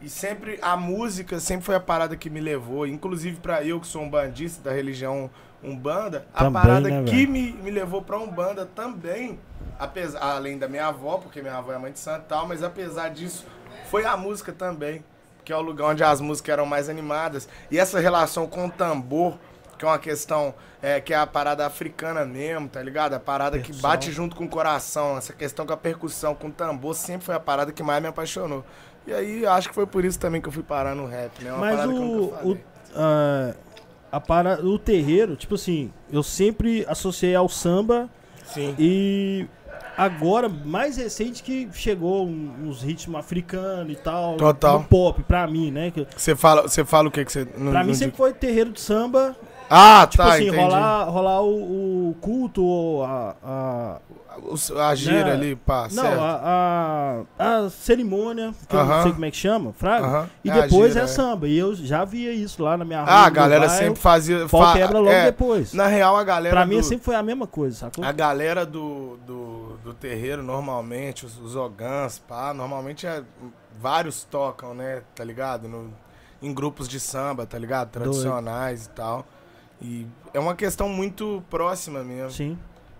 E 0.00 0.08
sempre, 0.08 0.58
a 0.62 0.76
música 0.76 1.40
sempre 1.40 1.66
foi 1.66 1.74
a 1.74 1.80
parada 1.80 2.16
que 2.16 2.30
me 2.30 2.40
levou. 2.40 2.86
Inclusive 2.86 3.38
pra 3.40 3.64
eu, 3.64 3.80
que 3.80 3.86
sou 3.86 4.02
um 4.02 4.08
bandista 4.08 4.62
da 4.62 4.72
religião 4.72 5.30
Umbanda, 5.62 6.26
a 6.32 6.44
Também, 6.44 6.62
parada 6.62 6.88
né, 6.88 7.04
que 7.04 7.26
me, 7.26 7.52
me 7.52 7.70
levou 7.70 8.00
pra 8.00 8.16
Umbanda 8.16 8.64
também, 8.64 9.40
apesar, 9.76 10.20
além 10.20 10.56
da 10.56 10.68
minha 10.68 10.86
avó, 10.86 11.18
porque 11.18 11.42
minha 11.42 11.56
avó 11.56 11.72
é 11.72 11.78
mãe 11.78 11.90
de 11.90 11.98
santo 11.98 12.22
e 12.26 12.28
tal, 12.28 12.46
mas 12.46 12.62
apesar 12.62 13.08
disso, 13.08 13.44
foi 13.90 14.04
a 14.04 14.16
música 14.16 14.52
também. 14.52 15.02
Que 15.44 15.52
é 15.52 15.56
o 15.56 15.62
lugar 15.62 15.88
onde 15.88 16.04
as 16.04 16.20
músicas 16.20 16.52
eram 16.52 16.66
mais 16.66 16.88
animadas. 16.88 17.48
E 17.70 17.78
essa 17.78 17.98
relação 17.98 18.46
com 18.46 18.66
o 18.66 18.70
tambor, 18.70 19.38
que 19.78 19.84
é 19.84 19.88
uma 19.88 19.98
questão 19.98 20.54
é, 20.82 21.00
que 21.00 21.12
é 21.12 21.16
a 21.16 21.26
parada 21.26 21.66
africana 21.66 22.24
mesmo, 22.24 22.68
tá 22.68 22.82
ligado? 22.82 23.14
A 23.14 23.20
parada 23.20 23.58
que 23.58 23.72
bate 23.72 24.12
junto 24.12 24.36
com 24.36 24.44
o 24.44 24.48
coração. 24.48 25.16
Essa 25.16 25.32
questão 25.32 25.66
com 25.66 25.72
a 25.72 25.76
percussão, 25.76 26.34
com 26.34 26.48
o 26.48 26.52
tambor, 26.52 26.94
sempre 26.94 27.24
foi 27.24 27.34
a 27.34 27.40
parada 27.40 27.72
que 27.72 27.82
mais 27.82 28.00
me 28.02 28.08
apaixonou. 28.08 28.64
E 29.06 29.12
aí, 29.12 29.46
acho 29.46 29.68
que 29.68 29.74
foi 29.74 29.86
por 29.86 30.04
isso 30.04 30.18
também 30.18 30.40
que 30.40 30.48
eu 30.48 30.52
fui 30.52 30.62
parar 30.62 30.94
no 30.94 31.06
rap, 31.06 31.42
né? 31.42 31.50
Uma 31.52 31.60
Mas 31.60 31.76
parada 31.76 31.92
que 31.92 31.98
eu 31.98 32.02
o, 32.02 32.06
nunca 32.16 32.34
o, 32.34 32.38
falei. 32.38 32.60
ah, 32.96 33.54
a 34.12 34.20
para, 34.20 34.64
o 34.64 34.78
terreiro, 34.78 35.36
tipo 35.36 35.54
assim, 35.54 35.90
eu 36.12 36.22
sempre 36.22 36.84
associei 36.88 37.34
ao 37.34 37.48
samba 37.48 38.08
Sim. 38.44 38.74
e 38.78 39.46
agora, 39.96 40.48
mais 40.48 40.96
recente 40.96 41.42
que 41.42 41.68
chegou 41.72 42.26
um- 42.26 42.52
uns 42.64 42.82
ritmos 42.82 43.18
africanos 43.18 43.92
e 43.92 43.96
tal. 43.96 44.36
Total. 44.36 44.78
No 44.80 44.84
pop, 44.84 45.22
pra 45.24 45.46
mim, 45.46 45.70
né? 45.70 45.92
Você 46.16 46.36
fala, 46.36 46.62
você 46.62 46.84
fala 46.84 47.08
o 47.08 47.10
que 47.10 47.24
que 47.24 47.32
você... 47.32 47.46
Não, 47.56 47.70
pra 47.72 47.80
mim 47.80 47.92
digo- 47.92 47.98
sempre 47.98 48.16
foi 48.16 48.32
terreiro 48.32 48.70
de 48.72 48.80
samba, 48.80 49.34
Ah, 49.70 50.06
tipo 50.08 50.22
tá, 50.22 50.34
assim, 50.34 50.44
entendi. 50.48 50.56
rolar, 50.62 51.04
rolar 51.04 51.42
o, 51.42 52.10
o 52.10 52.14
culto, 52.20 52.62
ou 52.64 53.04
a, 53.04 53.36
a- 53.42 53.98
O- 54.10 54.27
A 54.80 54.94
gira 54.94 55.24
Né? 55.24 55.32
ali, 55.32 55.56
pá, 55.56 55.88
não, 55.92 56.02
certo. 56.02 56.20
a, 56.20 57.24
a, 57.38 57.56
a 57.64 57.70
cerimônia, 57.70 58.54
que 58.68 58.74
eu 58.76 58.80
Aham. 58.80 58.96
não 58.96 59.02
sei 59.02 59.12
como 59.12 59.24
é 59.24 59.30
que 59.30 59.36
chama, 59.36 59.72
fraga. 59.72 60.06
Aham. 60.06 60.30
E 60.44 60.50
É 60.50 60.62
depois 60.62 60.92
gira, 60.92 61.00
é 61.00 61.04
é. 61.04 61.06
samba. 61.06 61.48
E 61.48 61.58
eu 61.58 61.74
já 61.74 62.04
via 62.04 62.32
isso 62.32 62.62
lá 62.62 62.76
na 62.76 62.84
minha 62.84 63.00
rua. 63.02 63.10
Ah, 63.10 63.24
a 63.26 63.30
galera 63.30 63.66
bairro, 63.66 63.82
sempre 63.84 64.00
fazia... 64.00 64.46
pau 64.48 64.62
fa- 64.62 64.72
quebra 64.74 64.98
logo 64.98 65.10
é, 65.10 65.24
depois. 65.26 65.72
Na 65.72 65.86
real, 65.86 66.16
a 66.16 66.24
galera 66.24 66.54
Pra 66.56 66.66
mim 66.66 66.76
do- 66.78 66.82
sempre 66.84 67.04
foi 67.04 67.14
a 67.14 67.22
mesma 67.22 67.46
coisa, 67.46 67.76
sacou? 67.76 68.04
A 68.04 68.12
galera 68.12 68.64
do, 68.64 69.16
do, 69.26 69.76
do 69.84 69.94
terreiro, 69.94 70.42
normalmente, 70.42 71.26
os, 71.26 71.38
os 71.40 71.56
ogãs, 71.56 72.18
pá, 72.18 72.52
normalmente 72.54 73.06
é, 73.06 73.22
vários 73.80 74.24
tocam, 74.24 74.74
né, 74.74 75.02
tá 75.14 75.24
ligado? 75.24 75.68
No, 75.68 75.92
em 76.40 76.52
grupos 76.54 76.88
de 76.88 77.00
samba, 77.00 77.44
tá 77.46 77.58
ligado? 77.58 77.90
Tradicionais 77.90 78.86
e 78.86 78.90
tal. 78.90 79.26
E 79.80 80.06
é 80.34 80.40
uma 80.40 80.54
questão 80.56 80.88
muito 80.88 81.42
próxima 81.48 82.02
mesmo. 82.02 82.30
Sim. 82.32 82.58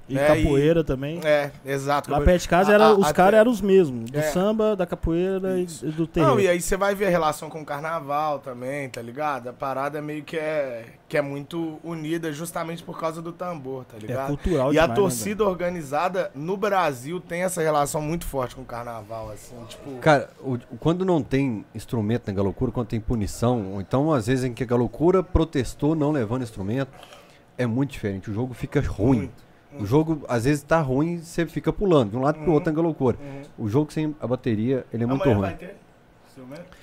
E 0.09 0.15
né, 0.15 0.27
capoeira 0.27 0.83
também. 0.83 1.21
É, 1.23 1.51
exato. 1.67 2.11
Lá 2.11 2.21
perto 2.21 2.43
de 2.43 2.49
casa 2.49 2.71
A- 2.71 2.75
era, 2.75 2.85
a- 2.87 2.95
os 2.95 3.13
caras 3.13 3.39
eram 3.41 3.51
os 3.51 3.61
mesmos. 3.61 4.11
Do 4.11 4.19
É. 4.19 4.23
samba, 4.23 4.75
da 4.75 4.87
capoeira 4.87 5.59
e 5.59 5.65
Isso. 5.65 5.87
e 5.87 5.91
do 5.91 6.07
terreiro. 6.07 6.35
Não, 6.37 6.41
e 6.41 6.49
aí 6.49 6.61
você 6.61 6.77
vai 6.77 6.95
ver 6.95 7.07
a 7.07 7.11
relação 7.11 7.51
com 7.51 7.61
o 7.61 7.65
carnaval 7.65 8.39
também, 8.39 8.89
tá 8.89 9.03
ligado? 9.03 9.49
A 9.49 9.53
parada 9.53 10.01
meio 10.01 10.23
que 10.25 10.37
é, 10.37 10.87
que 11.09 11.17
é 11.19 11.23
muito 11.23 11.79
unida 11.85 12.33
justamente 12.33 12.83
por 12.83 12.99
causa 12.99 13.21
do 13.21 13.33
tambor, 13.33 13.85
tá 13.85 13.97
é 13.99 14.01
ligado? 14.01 14.29
cultural 14.29 14.73
E 14.73 14.79
a 14.79 14.83
demais, 14.83 14.89
né, 14.89 14.95
torcida 14.95 15.45
organizada 15.45 16.31
no 16.35 16.57
Brasil 16.57 17.21
tem 17.21 17.43
essa 17.43 17.61
relação 17.61 18.01
muito 18.01 18.25
forte 18.25 18.55
com 18.57 18.63
o 18.63 18.65
carnaval, 18.65 19.31
assim, 19.31 19.57
tipo... 19.69 19.91
Cara, 20.01 20.31
o- 20.41 20.57
quando 20.81 21.05
não 21.05 21.23
tem 21.23 21.65
instrumento 21.75 22.29
na 22.29 22.33
Galocura, 22.33 22.73
quando 22.73 22.87
tem 22.89 23.01
punição, 23.01 23.73
ou 23.75 23.81
então 23.81 24.13
às 24.13 24.27
vezes 24.27 24.45
em 24.45 24.55
que 24.55 24.63
a 24.63 24.67
Galocura 24.67 25.23
protestou 25.23 25.95
não 25.95 26.11
levando 26.11 26.43
instrumento, 26.43 26.91
é 27.57 27.67
muito 27.67 27.91
diferente. 27.91 28.31
O 28.31 28.35
jogo 28.35 28.55
fica 28.55 28.81
ruim. 28.81 29.19
Muito, 29.19 29.48
O 29.81 29.87
jogo 29.87 30.23
às 30.29 30.45
vezes 30.45 30.63
tá 30.63 30.81
ruim, 30.81 31.19
você 31.19 31.47
fica 31.47 31.73
pulando 31.73 32.11
de 32.11 32.17
um 32.17 32.21
lado 32.23 32.37
pro 32.39 32.49
Uhum. 32.49 32.55
outro 32.55 32.71
na 32.73 32.77
Galocura. 32.77 33.17
Uhum. 33.21 33.65
O 33.67 33.69
jogo 33.69 33.93
sem 33.93 34.15
a 34.21 34.27
bateria, 34.27 34.85
ele 34.93 35.05
é 35.05 35.07
muito 35.07 35.23
Amanhã 35.23 35.37
ruim. 35.37 35.47
vai 35.49 35.55
ter? 35.57 35.77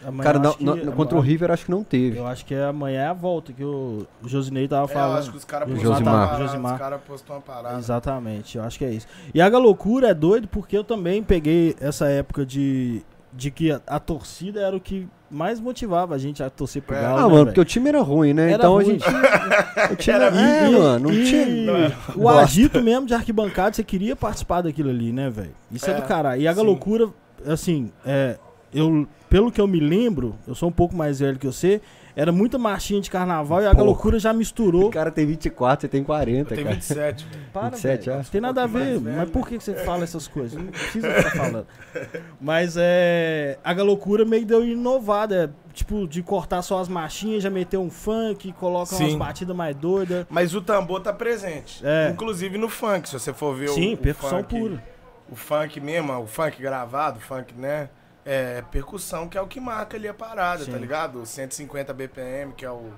Amanhã 0.05 0.23
Cara, 0.23 0.37
não- 0.39 0.53
que- 0.53 0.63
não- 0.65 0.91
contra 0.91 1.17
o 1.17 1.21
River 1.21 1.49
acho 1.49 1.63
que 1.65 1.71
não 1.71 1.81
teve. 1.81 2.17
Eu 2.17 2.27
acho 2.27 2.45
que 2.45 2.53
é 2.53 2.65
amanhã 2.65 3.01
é 3.03 3.07
a 3.07 3.13
volta 3.13 3.53
que 3.53 3.63
o 3.63 4.05
Josinei 4.25 4.67
tava 4.67 4.81
É, 4.81 4.83
eu 4.83 4.87
falando. 4.89 5.17
acho 5.19 5.31
que 5.31 5.37
os 5.37 5.45
caras 5.45 5.69
postou 5.69 5.91
uma 5.91 6.01
parada, 6.03 6.37
Josimar. 6.43 6.73
os 6.73 6.79
caras 6.79 7.01
postou 7.07 7.35
uma 7.37 7.41
parada. 7.41 7.77
Exatamente, 7.79 8.57
eu 8.57 8.63
acho 8.65 8.77
que 8.77 8.83
é 8.85 8.91
isso. 8.91 9.07
E 9.33 9.39
a 9.41 9.47
loucura 9.47 10.09
é 10.09 10.13
doido 10.13 10.47
porque 10.49 10.77
eu 10.77 10.83
também 10.83 11.23
peguei 11.23 11.73
essa 11.79 12.05
época 12.09 12.45
de, 12.45 13.01
de 13.35 13.51
que 13.51 13.71
a, 13.71 13.81
a 13.85 13.99
torcida 13.99 14.61
era 14.61 14.75
o 14.75 14.79
que 14.79 15.07
mais 15.29 15.59
motivava 15.59 16.15
a 16.15 16.17
gente 16.17 16.41
a 16.41 16.49
torcer 16.49 16.81
pro 16.81 16.95
É. 16.95 17.01
Galo. 17.01 17.13
Ah, 17.13 17.17
né, 17.17 17.21
mano, 17.23 17.35
velho? 17.35 17.45
porque 17.47 17.59
o 17.59 17.65
time 17.65 17.89
era 17.89 18.01
ruim, 18.01 18.33
né? 18.33 18.43
Era 18.51 18.53
então 18.55 18.73
ruim. 18.75 18.83
a 18.83 18.85
gente. 18.91 19.05
O 19.91 19.95
time 19.97 20.15
Era-. 20.15 20.25
É, 20.41 20.69
E- 20.69 20.71
mano, 20.77 21.09
não 21.09 21.13
e- 21.13 21.25
tinha. 21.25 21.97
O 22.15 22.19
Bosta. 22.21 22.41
agito 22.41 22.81
mesmo 22.81 23.05
de 23.05 23.13
arquibancada, 23.13 23.75
você 23.75 23.83
queria 23.83 24.15
participar 24.15 24.61
daquilo 24.61 24.89
ali, 24.89 25.11
né, 25.11 25.29
velho? 25.29 25.53
Isso 25.71 25.89
é, 25.89 25.93
É, 25.93 25.95
do 25.95 26.03
caralho. 26.03 26.41
E 26.41 26.47
a 26.47 26.53
sim. 26.55 26.61
loucura, 26.61 27.09
assim, 27.45 27.91
é, 28.05 28.37
eu, 28.73 29.05
pelo 29.29 29.51
que 29.51 29.59
eu 29.59 29.67
me 29.67 29.79
lembro, 29.79 30.35
eu 30.47 30.55
sou 30.55 30.69
um 30.69 30.71
pouco 30.71 30.95
mais 30.95 31.19
velho 31.19 31.37
que 31.37 31.45
você, 31.47 31.81
era 32.15 32.31
muita 32.31 32.57
marchinha 32.57 33.01
de 33.01 33.09
carnaval 33.11 33.61
e 33.61 33.65
a 33.65 33.71
loucura 33.73 34.17
já 34.17 34.31
misturou. 34.31 34.87
O 34.87 34.91
cara 34.91 35.11
tem 35.11 35.25
24, 35.25 35.81
você 35.81 35.87
tem 35.89 36.03
40, 36.03 36.55
Tem 36.55 36.63
cara. 36.63 36.75
27, 36.75 37.25
velho. 37.25 37.45
Para, 37.51 37.69
27 37.71 37.99
velho. 38.05 38.13
anos. 38.15 38.29
Tem 38.29 38.39
nada 38.41 38.61
a 38.61 38.65
Um 38.65 38.69
ver. 38.69 38.99
Mas 39.01 39.29
por 39.29 39.47
que 39.47 39.59
você 39.59 39.73
fala 39.73 40.03
essas 40.03 40.27
coisas? 40.27 40.57
Não 40.61 40.71
precisa 40.71 41.13
ficar 41.13 41.31
falando. 41.31 41.67
Mas 42.39 42.75
é. 42.77 43.59
A 43.63 43.73
loucura 43.73 44.23
meio 44.23 44.45
deu 44.45 44.63
inovada. 44.65 45.35
É, 45.35 45.73
tipo, 45.73 46.07
de 46.07 46.23
cortar 46.23 46.61
só 46.61 46.79
as 46.79 46.87
marchinhas, 46.87 47.43
já 47.43 47.49
meter 47.49 47.77
um 47.77 47.89
funk, 47.89 48.53
coloca 48.53 48.95
umas 48.95 49.11
Sim. 49.11 49.17
batidas 49.17 49.53
mais 49.53 49.75
doidas. 49.75 50.25
Mas 50.29 50.55
o 50.55 50.61
tambor 50.61 51.01
tá 51.01 51.11
presente. 51.11 51.85
É. 51.85 52.09
Inclusive 52.11 52.57
no 52.57 52.69
funk, 52.69 53.09
se 53.09 53.19
você 53.19 53.33
for 53.33 53.53
ver 53.53 53.69
o, 53.69 53.73
Sim, 53.73 53.95
o 53.95 53.97
percussão 53.97 54.39
funk, 54.39 54.57
pura. 54.57 54.83
O 55.29 55.35
funk 55.35 55.81
mesmo, 55.81 56.13
o 56.17 56.27
funk 56.27 56.61
gravado, 56.61 57.17
o 57.17 57.21
funk, 57.21 57.53
né? 57.55 57.89
É 58.25 58.63
percussão 58.71 59.29
que 59.29 59.37
é 59.37 59.41
o 59.41 59.47
que 59.47 59.59
marca 59.59 59.95
ali 59.95 60.07
a 60.07 60.13
parada, 60.13 60.65
Sim. 60.65 60.71
tá 60.71 60.77
ligado? 60.77 61.21
O 61.21 61.25
150 61.25 61.93
BPM, 61.93 62.53
que 62.53 62.65
é 62.65 62.71
o 62.71 62.91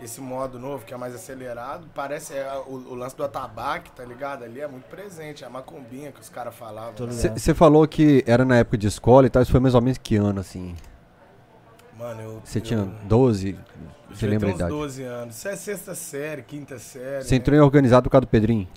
esse 0.00 0.20
modo 0.20 0.58
novo, 0.58 0.84
que 0.84 0.94
é 0.94 0.96
mais 0.96 1.14
acelerado, 1.14 1.88
parece 1.94 2.34
é, 2.34 2.48
o, 2.66 2.74
o 2.90 2.94
lance 2.94 3.16
do 3.16 3.24
atabaque, 3.24 3.90
tá 3.90 4.04
ligado? 4.04 4.44
Ali 4.44 4.60
é 4.60 4.68
muito 4.68 4.84
presente, 4.84 5.42
é 5.42 5.46
a 5.46 5.50
macumbinha 5.50 6.12
que 6.12 6.20
os 6.20 6.28
caras 6.28 6.54
falavam. 6.54 6.94
Tô 6.94 7.06
né? 7.06 7.12
Você 7.12 7.52
falou 7.52 7.86
que 7.86 8.22
era 8.26 8.44
na 8.44 8.56
época 8.56 8.78
de 8.78 8.86
escola 8.86 9.26
e 9.26 9.30
tal, 9.30 9.42
isso 9.42 9.50
foi 9.50 9.60
mais 9.60 9.74
ou 9.74 9.80
menos 9.80 9.98
que 9.98 10.16
ano, 10.16 10.40
assim? 10.40 10.76
Mano, 11.98 12.20
eu. 12.20 12.42
Você 12.44 12.60
tinha 12.60 12.84
12, 13.04 13.58
eu 14.08 14.14
você 14.14 14.26
lembra 14.26 14.48
a 14.48 14.52
idade? 14.52 14.70
12 14.70 15.02
anos. 15.02 15.36
Isso 15.36 15.48
é 15.48 15.56
sexta 15.56 15.94
série, 15.94 16.42
quinta 16.42 16.78
série. 16.78 17.24
Você 17.24 17.34
né? 17.34 17.40
entrou 17.40 17.56
em 17.56 17.60
organizado 17.60 18.04
por 18.04 18.10
causa 18.10 18.26
do 18.26 18.28
Pedrinho? 18.28 18.68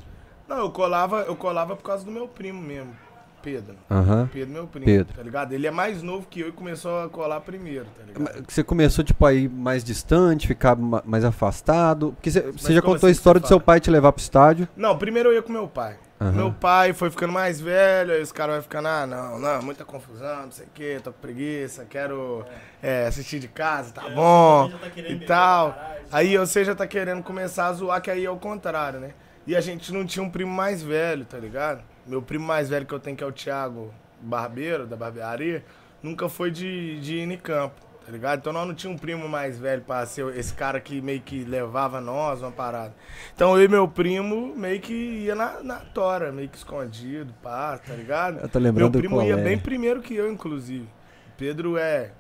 Não, 0.48 0.58
eu 0.58 0.72
colava, 0.72 1.22
eu 1.22 1.36
colava 1.36 1.76
por 1.76 1.84
causa 1.84 2.04
do 2.04 2.12
meu 2.12 2.28
primo 2.28 2.62
mesmo, 2.62 2.94
Pedro. 3.42 3.76
Aham. 3.90 4.30
Pedro, 4.32 4.54
meu 4.54 4.68
primo, 4.68 4.86
Pedro. 4.86 5.14
tá 5.16 5.24
ligado? 5.24 5.54
Ele 5.54 5.68
é 5.68 5.72
mais 5.72 6.02
novo 6.04 6.28
que 6.30 6.40
eu 6.42 6.50
e 6.50 6.52
começou 6.52 7.04
a 7.04 7.10
colar 7.10 7.40
primeiro, 7.42 7.86
tá 7.86 8.04
ligado? 8.06 8.46
Você 8.48 8.64
começou, 8.64 9.04
tipo, 9.04 9.26
a 9.26 9.34
ir 9.34 9.50
mais 9.50 9.84
distante, 9.84 10.48
ficar 10.48 10.76
ma- 10.76 11.02
mais 11.06 11.24
afastado? 11.26 12.14
Porque 12.14 12.32
você- 12.32 12.52
você 12.52 12.74
já 12.74 12.82
como 12.82 12.94
contou 12.96 13.08
a 13.08 13.10
assim 13.12 13.18
história 13.18 13.42
do 13.42 13.48
seu 13.48 13.60
pai 13.60 13.80
te 13.80 13.90
levar 13.92 14.12
pro 14.12 14.22
estádio. 14.22 14.68
Não, 14.76 14.98
primeiro 14.98 15.30
eu 15.30 15.34
ia 15.34 15.42
com 15.42 15.52
meu 15.52 15.68
pai. 15.68 15.98
Aham. 16.20 16.32
Meu 16.34 16.52
pai 16.54 16.94
foi 16.94 17.10
ficando 17.10 17.34
mais 17.34 17.60
velho, 17.60 18.14
aí 18.14 18.22
os 18.22 18.32
caras 18.32 18.54
vão 18.56 18.62
ficando, 18.64 18.88
ah, 18.88 19.08
não, 19.08 19.40
não, 19.40 19.62
muita 19.64 19.84
confusão, 19.84 20.44
não 20.44 20.52
sei 20.52 20.68
o 20.68 20.70
que, 20.72 21.00
tô 21.04 21.12
com 21.12 21.20
preguiça, 21.20 21.84
quero 21.90 22.46
é, 22.82 23.08
assistir 23.08 23.40
de 23.40 23.48
casa, 23.48 23.92
tá 23.92 24.08
bom, 24.08 24.72
e 25.10 25.16
tal. 25.26 25.76
Aí 26.12 26.38
você 26.38 26.64
já 26.64 26.76
tá 26.76 26.86
querendo 26.86 27.24
começar 27.24 27.68
a 27.68 27.74
zoar, 27.74 28.00
que 28.02 28.12
aí 28.12 28.24
é 28.24 28.30
o 28.30 28.38
contrário, 28.38 29.00
né? 29.00 29.12
E 29.48 29.56
a 29.56 29.62
gente 29.62 29.92
não 29.92 30.06
tinha 30.06 30.22
um 30.22 30.30
primo 30.30 30.52
mais 30.52 30.84
velho, 30.84 31.26
tá 31.26 31.40
ligado? 31.40 31.82
Meu 32.06 32.22
primo 32.22 32.46
mais 32.46 32.70
velho 32.70 32.86
que 32.86 32.94
eu 32.94 33.00
tenho, 33.00 33.16
que 33.16 33.24
é 33.24 33.28
o 33.28 33.32
Thiago 33.32 33.94
Barbeiro, 34.22 34.86
da 34.86 34.96
barbearia, 34.96 35.64
nunca 36.02 36.28
foi 36.30 36.52
de, 36.52 37.00
de 37.00 37.16
ir 37.16 37.32
em 37.32 37.38
campo, 37.38 37.76
tá 38.06 38.12
ligado? 38.12 38.40
Então 38.40 38.54
nós 38.54 38.68
não 38.68 38.74
tinha 38.74 38.92
um 38.92 38.98
primo 38.98 39.28
mais 39.28 39.58
velho 39.58 39.82
pra 39.82 40.06
ser 40.06 40.26
esse 40.38 40.54
cara 40.54 40.80
que 40.80 41.02
meio 41.02 41.22
que 41.22 41.44
levava 41.44 42.02
nós 42.02 42.42
uma 42.42 42.52
parada. 42.52 42.94
Então 43.36 43.58
eu 43.58 43.66
e 43.66 43.68
meu 43.68 43.88
primo 43.88 44.54
meio 44.56 44.80
que 44.80 44.94
ia 44.94 45.36
na, 45.36 45.62
na 45.64 45.78
tora, 45.78 46.32
meio 46.32 46.50
que 46.50 46.58
escondido, 46.58 47.34
pá, 47.42 47.78
tá 47.78 47.94
ligado? 47.94 48.40
Eu 48.40 48.50
tô 48.50 48.60
lembrando 48.60 48.94
Meu 48.94 49.02
primo 49.02 49.22
ia 49.22 49.34
é. 49.34 49.44
bem 49.44 49.58
primeiro 49.58 50.02
que 50.02 50.16
eu, 50.16 50.32
inclusive. 50.32 50.86
O 50.86 51.38
Pedro 51.38 51.78
é. 51.78 52.12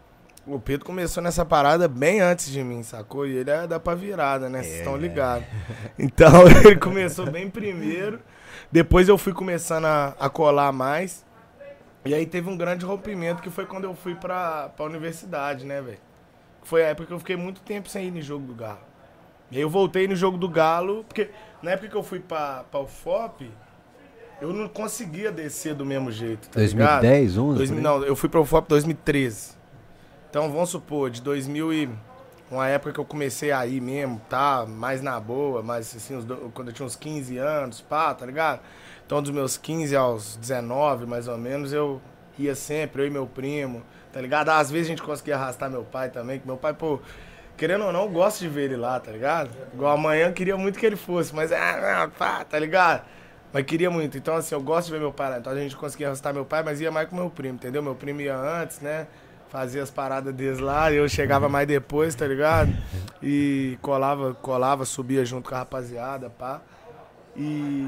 O 0.45 0.59
Pedro 0.59 0.85
começou 0.85 1.21
nessa 1.21 1.45
parada 1.45 1.87
bem 1.87 2.19
antes 2.19 2.51
de 2.51 2.63
mim, 2.63 2.81
sacou? 2.81 3.27
E 3.27 3.37
ele 3.37 3.51
é 3.51 3.67
da 3.67 3.79
pra 3.79 3.93
virada, 3.93 4.49
né? 4.49 4.63
Vocês 4.63 4.79
estão 4.79 4.97
ligados. 4.97 5.47
Então 5.99 6.47
ele 6.65 6.77
começou 6.77 7.29
bem 7.29 7.47
primeiro. 7.47 8.19
Depois 8.71 9.07
eu 9.07 9.17
fui 9.17 9.33
começando 9.33 9.85
a, 9.85 10.15
a 10.19 10.29
colar 10.29 10.71
mais. 10.71 11.25
E 12.03 12.13
aí 12.13 12.25
teve 12.25 12.49
um 12.49 12.57
grande 12.57 12.83
rompimento 12.83 13.41
que 13.41 13.49
foi 13.49 13.65
quando 13.65 13.83
eu 13.83 13.93
fui 13.93 14.15
pra, 14.15 14.69
pra 14.69 14.85
universidade, 14.85 15.65
né, 15.65 15.81
velho? 15.81 15.99
Foi 16.63 16.83
a 16.83 16.87
época 16.87 17.07
que 17.07 17.13
eu 17.13 17.19
fiquei 17.19 17.35
muito 17.35 17.61
tempo 17.61 17.89
sem 17.89 18.07
ir 18.07 18.11
no 18.11 18.21
jogo 18.21 18.45
do 18.45 18.55
Galo. 18.55 18.79
E 19.51 19.57
aí 19.57 19.61
eu 19.61 19.69
voltei 19.69 20.07
no 20.07 20.15
jogo 20.15 20.37
do 20.37 20.49
Galo, 20.49 21.03
porque 21.03 21.29
na 21.61 21.71
época 21.71 21.89
que 21.89 21.95
eu 21.95 22.03
fui 22.03 22.19
pra, 22.19 22.63
pra 22.71 22.79
UFOP, 22.79 23.51
eu 24.41 24.51
não 24.53 24.67
conseguia 24.67 25.31
descer 25.31 25.75
do 25.75 25.85
mesmo 25.85 26.11
jeito, 26.11 26.49
tá 26.49 26.59
ligado? 26.59 27.01
2010, 27.01 27.37
11? 27.37 27.57
2000, 27.57 27.67
por 27.67 27.75
aí? 27.75 27.83
não, 27.83 28.05
eu 28.05 28.15
fui 28.15 28.29
pro 28.29 28.41
UFOP 28.41 28.65
em 28.65 28.69
2013. 28.69 29.51
Então 30.29 30.51
vamos 30.51 30.69
supor, 30.69 31.09
de 31.09 31.21
2000 31.21 31.73
e 31.73 31.89
uma 32.51 32.67
época 32.67 32.93
que 32.93 32.99
eu 32.99 33.05
comecei 33.05 33.51
a 33.51 33.65
ir 33.65 33.81
mesmo, 33.81 34.21
tá? 34.29 34.65
Mais 34.67 35.01
na 35.01 35.19
boa, 35.19 35.63
mais 35.63 35.95
assim, 35.95 36.15
os 36.15 36.25
do- 36.25 36.51
quando 36.53 36.67
eu 36.69 36.73
tinha 36.73 36.85
uns 36.85 36.95
15 36.95 37.37
anos, 37.37 37.81
pá, 37.81 38.13
tá 38.13 38.25
ligado? 38.25 38.59
Então 39.05 39.21
dos 39.21 39.31
meus 39.31 39.57
15 39.57 39.95
aos 39.95 40.35
19, 40.37 41.05
mais 41.05 41.27
ou 41.27 41.37
menos, 41.37 41.73
eu 41.73 42.01
ia 42.37 42.55
sempre, 42.55 43.01
eu 43.03 43.07
e 43.07 43.09
meu 43.09 43.25
primo, 43.27 43.81
tá 44.11 44.19
ligado? 44.21 44.49
Às 44.49 44.69
vezes 44.71 44.87
a 44.87 44.89
gente 44.91 45.03
conseguia 45.03 45.35
arrastar 45.35 45.69
meu 45.69 45.83
pai 45.83 46.09
também, 46.09 46.39
que 46.39 46.47
meu 46.47 46.57
pai, 46.57 46.73
pô, 46.73 46.99
querendo 47.57 47.85
ou 47.85 47.91
não, 47.93 48.03
eu 48.03 48.09
gosto 48.09 48.39
de 48.39 48.47
ver 48.49 48.65
ele 48.65 48.77
lá, 48.77 48.99
tá 48.99 49.11
ligado? 49.11 49.49
Igual 49.73 49.93
amanhã 49.93 50.27
eu 50.27 50.33
queria 50.33 50.57
muito 50.57 50.79
que 50.79 50.85
ele 50.85 50.95
fosse, 50.95 51.33
mas 51.35 51.51
ah, 51.51 52.09
pá, 52.17 52.43
tá 52.43 52.57
ligado? 52.59 53.03
Mas 53.53 53.65
queria 53.65 53.89
muito. 53.91 54.17
Então, 54.17 54.35
assim, 54.35 54.55
eu 54.55 54.61
gosto 54.61 54.87
de 54.87 54.93
ver 54.93 54.99
meu 54.99 55.11
pai 55.11 55.29
lá. 55.29 55.37
Então 55.37 55.51
a 55.51 55.55
gente 55.55 55.75
conseguia 55.75 56.07
arrastar 56.07 56.33
meu 56.33 56.45
pai, 56.45 56.63
mas 56.63 56.79
ia 56.79 56.89
mais 56.89 57.09
com 57.09 57.15
meu 57.17 57.29
primo, 57.29 57.55
entendeu? 57.55 57.83
Meu 57.83 57.95
primo 57.95 58.21
ia 58.21 58.35
antes, 58.35 58.79
né? 58.79 59.07
Fazia 59.51 59.83
as 59.83 59.91
paradas 59.91 60.33
deles 60.33 60.59
lá, 60.59 60.93
eu 60.93 61.09
chegava 61.09 61.49
mais 61.49 61.67
depois, 61.67 62.15
tá 62.15 62.25
ligado? 62.25 62.71
E 63.21 63.77
colava, 63.81 64.33
colava, 64.33 64.85
subia 64.85 65.25
junto 65.25 65.49
com 65.49 65.55
a 65.55 65.59
rapaziada, 65.59 66.29
pá. 66.29 66.61
E. 67.35 67.85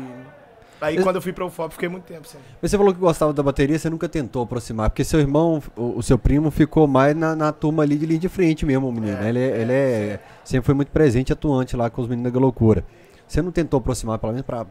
Aí 0.82 1.02
quando 1.02 1.16
eu 1.16 1.22
fui 1.22 1.32
pro 1.32 1.46
UFOP, 1.46 1.72
fiquei 1.76 1.88
muito 1.88 2.04
tempo 2.04 2.28
sem. 2.28 2.42
Mas 2.62 2.70
você 2.70 2.78
falou 2.78 2.94
que 2.94 3.00
gostava 3.00 3.32
da 3.32 3.42
bateria, 3.42 3.80
você 3.80 3.90
nunca 3.90 4.10
tentou 4.10 4.44
aproximar, 4.44 4.90
porque 4.90 5.06
seu 5.06 5.22
irmão, 5.22 5.64
o, 5.78 6.00
o 6.00 6.04
seu 6.04 6.18
primo, 6.18 6.52
ficou 6.52 6.86
mais 6.86 7.16
na, 7.16 7.34
na 7.34 7.54
turma 7.54 7.84
ali 7.84 7.96
de 7.98 8.06
linha 8.06 8.20
de 8.20 8.28
frente 8.28 8.66
mesmo, 8.66 8.90
o 8.90 8.92
menino. 8.92 9.18
É, 9.24 9.30
ele 9.30 9.40
é, 9.40 9.62
ele 9.62 9.72
é- 9.72 10.20
sempre 10.44 10.66
foi 10.66 10.76
muito 10.76 10.92
presente 10.92 11.32
atuante 11.32 11.78
lá 11.78 11.90
com 11.90 12.02
os 12.02 12.10
meninos 12.10 12.34
da 12.34 12.40
loucura. 12.40 12.84
Você 13.26 13.42
não 13.42 13.54
tentou 13.54 13.78
aproximar, 13.78 14.20
pelo 14.20 14.34
menos 14.34 14.46
pra. 14.46 14.66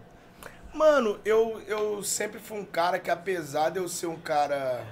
Mano, 0.75 1.17
eu, 1.25 1.59
eu 1.67 2.03
sempre 2.03 2.39
fui 2.39 2.59
um 2.59 2.65
cara 2.67 2.99
que, 2.99 3.11
apesar 3.11 3.71
de 3.71 3.79
eu 3.79 3.89
ser 3.89 4.09
um 4.09 4.17
cara 4.17 4.85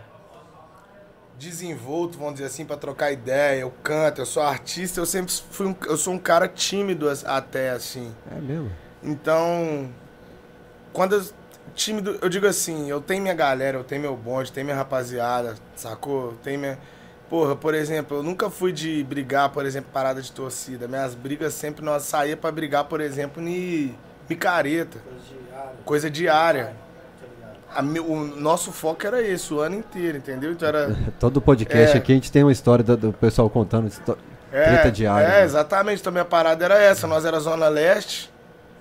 desenvolto, 1.40 2.18
vamos 2.18 2.35
dizer 2.35 2.47
assim, 2.47 2.66
pra 2.66 2.76
trocar 2.76 3.11
ideia, 3.11 3.61
eu 3.61 3.73
canto, 3.82 4.20
eu 4.20 4.26
sou 4.26 4.42
artista, 4.42 5.00
eu 5.00 5.06
sempre 5.06 5.32
fui 5.50 5.66
um, 5.66 5.75
eu 5.87 5.97
sou 5.97 6.12
um 6.12 6.18
cara 6.18 6.47
tímido 6.47 7.09
até, 7.25 7.70
assim. 7.70 8.14
É 8.30 8.38
mesmo? 8.38 8.70
Então, 9.02 9.88
quando 10.92 11.14
eu, 11.14 11.25
tímido, 11.75 12.18
eu 12.20 12.28
digo 12.28 12.47
assim, 12.47 12.90
eu 12.90 13.00
tenho 13.00 13.23
minha 13.23 13.35
galera, 13.35 13.78
eu 13.78 13.85
tenho 13.85 14.02
meu 14.02 14.14
bonde, 14.14 14.52
tenho 14.52 14.66
minha 14.66 14.76
rapaziada, 14.76 15.54
sacou? 15.75 16.32
Eu 16.32 16.37
tenho 16.42 16.61
minha... 16.61 16.78
Porra, 17.30 17.56
por 17.56 17.75
exemplo, 17.75 18.18
eu 18.18 18.23
nunca 18.23 18.50
fui 18.50 18.73
de 18.73 19.02
brigar, 19.04 19.49
por 19.50 19.64
exemplo, 19.64 19.90
parada 19.92 20.20
de 20.20 20.30
torcida. 20.32 20.87
Minhas 20.88 21.14
brigas 21.14 21.54
sempre 21.54 21.82
nós 21.82 22.02
saía 22.02 22.37
pra 22.37 22.50
brigar, 22.52 22.85
por 22.85 23.00
exemplo, 23.00 23.40
em 23.40 23.97
micareta, 24.28 24.99
coisa 25.85 26.11
diária. 26.11 26.75
A 27.75 27.81
o 27.83 28.17
nosso 28.37 28.73
foco 28.73 29.07
era 29.07 29.23
esse, 29.23 29.53
o 29.55 29.61
ano 29.61 29.77
inteiro, 29.77 30.19
entendeu? 30.19 30.53
Então 30.53 30.69
era... 30.69 30.97
Todo 31.21 31.41
podcast 31.41 31.97
É. 31.97 31.99
aqui 31.99 32.12
a 32.12 32.15
gente 32.15 32.33
tem 32.33 32.43
uma 32.43 32.53
história 32.53 32.83
do, 32.85 32.97
do 32.97 33.12
pessoal 33.12 33.49
contando. 33.49 33.91
É, 34.53 34.65
Treta 34.65 34.91
diária, 34.91 35.25
É, 35.27 35.29
né? 35.39 35.45
exatamente. 35.45 36.00
Então 36.00 36.12
minha 36.12 36.25
parada 36.25 36.65
era 36.65 36.79
essa. 36.79 37.07
Nós 37.07 37.25
era 37.25 37.39
Zona 37.39 37.69
Leste, 37.69 38.31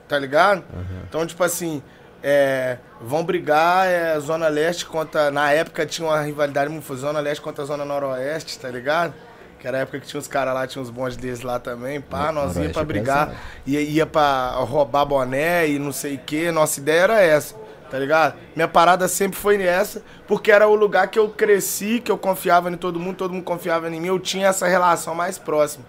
tá 0.08 0.18
ligado? 0.18 0.64
Então, 1.08 1.24
tipo 1.28 1.44
assim, 1.44 1.84
é, 2.24 2.78
vão 3.00 3.24
brigar 3.24 3.88
é, 3.88 4.20
Zona 4.20 4.48
Leste 4.48 4.86
contra. 4.86 5.30
Na 5.30 5.52
época 5.52 5.86
tinha 5.86 6.08
uma 6.08 6.20
rivalidade 6.22 6.72
muito 6.72 6.96
Zona 6.96 7.20
Leste 7.20 7.42
contra 7.42 7.64
a 7.64 7.68
Zona 7.68 7.86
Noroeste, 7.86 8.58
tá 8.58 8.70
ligado? 8.70 9.14
Que 9.60 9.68
era 9.68 9.78
a 9.78 9.82
época 9.82 10.00
que 10.00 10.08
tinha 10.08 10.20
uns 10.20 10.28
caras 10.28 10.54
lá, 10.54 10.66
tinha 10.66 10.82
uns 10.82 10.90
bondes 10.90 11.18
deles 11.18 11.42
lá 11.42 11.60
também, 11.60 12.00
pá, 12.00 12.32
nós 12.32 12.56
ia 12.56 12.70
pra 12.70 12.82
brigar, 12.84 13.36
ia, 13.68 13.82
ia 13.82 14.06
pra 14.06 14.52
roubar 14.52 15.04
boné 15.06 15.68
e 15.68 15.78
não 15.78 15.92
sei 15.92 16.16
o 16.16 16.18
que, 16.20 16.50
nossa 16.50 16.80
ideia 16.80 17.02
era 17.02 17.22
essa, 17.22 17.56
tá 17.90 17.98
ligado? 17.98 18.36
Minha 18.56 18.68
parada 18.68 19.08
sempre 19.08 19.38
foi 19.38 19.62
essa, 19.62 20.02
porque 20.28 20.52
era 20.52 20.68
o 20.68 20.76
lugar 20.76 21.08
que 21.08 21.18
eu 21.18 21.30
cresci, 21.30 22.00
que 22.00 22.12
eu 22.12 22.18
confiava 22.18 22.70
em 22.70 22.78
todo 22.78 23.00
mundo, 23.00 23.18
todo 23.18 23.34
mundo 23.34 23.44
confiava 23.44 23.90
em 23.90 24.00
mim, 24.00 24.08
eu 24.08 24.20
tinha 24.20 24.48
essa 24.48 24.68
relação 24.68 25.16
mais 25.16 25.38
próxima. 25.38 25.86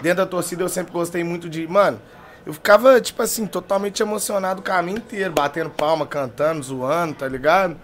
Dentro 0.00 0.18
da 0.18 0.26
torcida 0.26 0.62
eu 0.62 0.68
sempre 0.68 0.92
gostei 0.92 1.22
muito 1.22 1.48
de, 1.48 1.66
mano, 1.68 2.00
eu 2.44 2.52
ficava, 2.52 3.00
tipo 3.00 3.22
assim, 3.22 3.46
totalmente 3.46 4.02
emocionado 4.02 4.60
o 4.60 4.62
caminho 4.62 4.98
inteiro, 4.98 5.32
batendo 5.32 5.70
palma, 5.70 6.06
cantando, 6.06 6.62
zoando, 6.62 7.14
tá 7.14 7.28
ligado? 7.28 7.76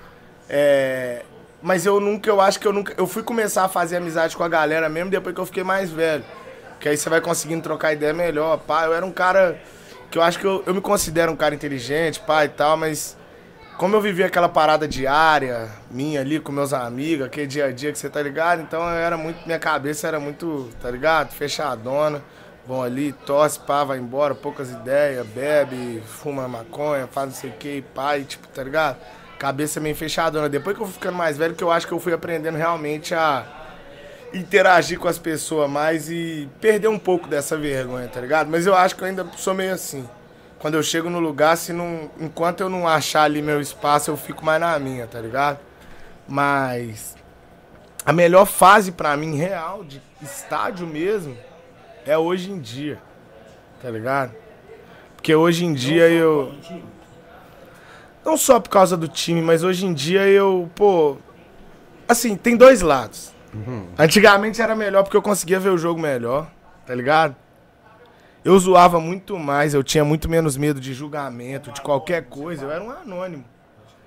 É, 0.49 1.23
mas 1.63 1.87
eu 1.87 2.01
nunca, 2.01 2.29
eu 2.29 2.41
acho 2.41 2.59
que 2.59 2.67
eu 2.67 2.73
nunca. 2.73 2.95
Eu 2.97 3.07
fui 3.07 3.23
começar 3.23 3.65
a 3.65 3.69
fazer 3.69 3.97
amizade 3.97 4.37
com 4.37 4.43
a 4.43 4.49
galera 4.49 4.89
mesmo 4.89 5.11
depois 5.11 5.35
que 5.35 5.41
eu 5.41 5.47
fiquei 5.47 5.63
mais 5.63 5.91
velho. 5.91 6.25
Que 6.81 6.89
aí 6.89 6.97
você 6.97 7.09
vai 7.09 7.21
conseguindo 7.21 7.63
trocar 7.63 7.93
ideia 7.93 8.13
melhor. 8.13 8.59
Pá, 8.59 8.85
eu 8.85 8.95
era 8.95 9.05
um 9.05 9.13
cara 9.13 9.61
que 10.11 10.19
eu 10.19 10.23
acho 10.23 10.39
que 10.39 10.45
eu, 10.45 10.63
eu 10.67 10.75
me 10.75 10.81
considero 10.81 11.31
um 11.33 11.37
cara 11.37 11.55
inteligente, 11.55 12.21
pá 12.21 12.45
e 12.45 12.49
tal, 12.49 12.77
mas 12.77 13.17
como 13.79 13.97
eu 13.97 14.01
vivia 14.01 14.27
aquela 14.27 14.49
parada 14.49 14.87
diária 14.87 15.71
minha 15.91 16.21
ali 16.21 16.39
com 16.41 16.53
meus 16.53 16.73
amigos, 16.73 17.25
aquele 17.25 17.47
dia 17.47 17.67
a 17.67 17.73
dia 17.73 17.93
que 17.93 17.99
você 17.99 18.11
tá 18.11 18.21
ligado, 18.21 18.61
então 18.61 18.83
eu 18.83 18.97
era 18.97 19.17
muito. 19.17 19.47
Minha 19.47 19.59
cabeça 19.59 20.07
era 20.07 20.21
muito, 20.21 20.69
tá 20.83 20.91
ligado? 20.91 21.33
Fechadona. 21.33 22.23
Vão 22.67 22.83
ali, 22.83 23.13
torce, 23.25 23.59
pá, 23.59 23.83
vai 23.83 23.97
embora, 23.97 24.35
poucas 24.35 24.71
ideias, 24.71 25.27
bebe, 25.29 26.03
fuma 26.05 26.47
maconha, 26.47 27.07
faz 27.07 27.29
não 27.29 27.35
sei 27.35 27.49
o 27.49 27.53
que, 27.55 27.83
e 28.19 28.25
tipo, 28.25 28.47
tá 28.49 28.63
ligado? 28.63 28.99
cabeça 29.39 29.81
meio 29.81 29.95
fechadona. 29.95 30.49
Depois 30.49 30.77
que 30.77 30.83
eu 30.83 30.87
fui 30.87 30.95
ficando 30.95 31.17
mais 31.17 31.39
velho, 31.39 31.55
que 31.55 31.65
eu 31.65 31.71
acho 31.71 31.87
que 31.87 31.93
eu 31.93 32.01
fui 32.01 32.13
aprendendo 32.13 32.59
realmente 32.59 33.15
a 33.15 33.47
interagir 34.35 34.99
com 34.99 35.09
as 35.09 35.19
pessoas 35.19 35.71
mais 35.71 36.11
e 36.11 36.49
perder 36.61 36.89
um 36.89 36.99
pouco 36.99 37.27
dessa 37.29 37.57
vergonha, 37.57 38.09
tá 38.09 38.21
ligado? 38.21 38.51
Mas 38.51 38.67
eu 38.67 38.75
acho 38.75 38.95
que 38.97 39.03
eu 39.03 39.09
ainda 39.09 39.27
sou 39.37 39.55
meio 39.55 39.73
assim. 39.73 40.07
Quando 40.59 40.75
eu 40.75 40.83
chego 40.83 41.09
no 41.09 41.21
lugar, 41.21 41.57
se 41.57 41.73
não, 41.73 42.11
enquanto 42.19 42.61
eu 42.61 42.69
não 42.69 42.87
achar 42.87 43.23
ali 43.23 43.41
meu 43.41 43.61
espaço, 43.61 44.11
eu 44.11 44.17
fico 44.17 44.45
mais 44.45 44.61
na 44.61 44.77
minha, 44.79 45.07
tá 45.07 45.21
ligado? 45.21 45.59
Mas 46.27 47.17
a 48.05 48.13
melhor 48.13 48.45
fase 48.45 48.91
para 48.91 49.17
mim 49.17 49.37
real 49.37 49.85
de 49.85 50.03
estádio 50.21 50.87
mesmo 50.87 51.37
é 52.05 52.19
hoje 52.19 52.51
em 52.51 52.59
dia. 52.59 52.99
Tá 53.81 53.91
ligado? 53.91 54.35
Porque 55.15 55.35
hoje 55.35 55.65
em 55.65 55.73
dia 55.73 56.09
eu 56.09 56.55
não 58.25 58.37
só 58.37 58.59
por 58.59 58.69
causa 58.69 58.97
do 58.97 59.07
time, 59.09 59.41
mas 59.41 59.63
hoje 59.63 59.87
em 59.87 59.95
dia 59.95 60.27
eu, 60.27 60.69
pô. 60.75 61.17
Assim, 62.09 62.37
tem 62.37 62.57
dois 62.57 62.81
lados. 62.83 63.33
Uhum. 63.55 63.87
Antigamente 63.99 64.61
era 64.61 64.75
melhor 64.75 65.03
porque 65.03 65.17
eu 65.17 65.23
conseguia 65.23 65.61
ver 65.61 65.71
o 65.71 65.79
jogo 65.79 66.01
melhor, 66.01 66.51
tá 66.87 66.95
ligado? 66.95 67.37
Eu 68.49 68.59
zoava 68.59 68.99
muito 68.99 69.39
mais, 69.39 69.75
eu 69.75 69.85
tinha 69.85 70.03
muito 70.03 70.27
menos 70.27 70.57
medo 70.57 70.81
de 70.81 70.95
julgamento, 70.95 71.71
de 71.71 71.83
qualquer 71.83 72.25
coisa, 72.25 72.65
eu 72.65 72.71
era 72.71 72.83
um 72.83 72.91
anônimo. 72.91 73.45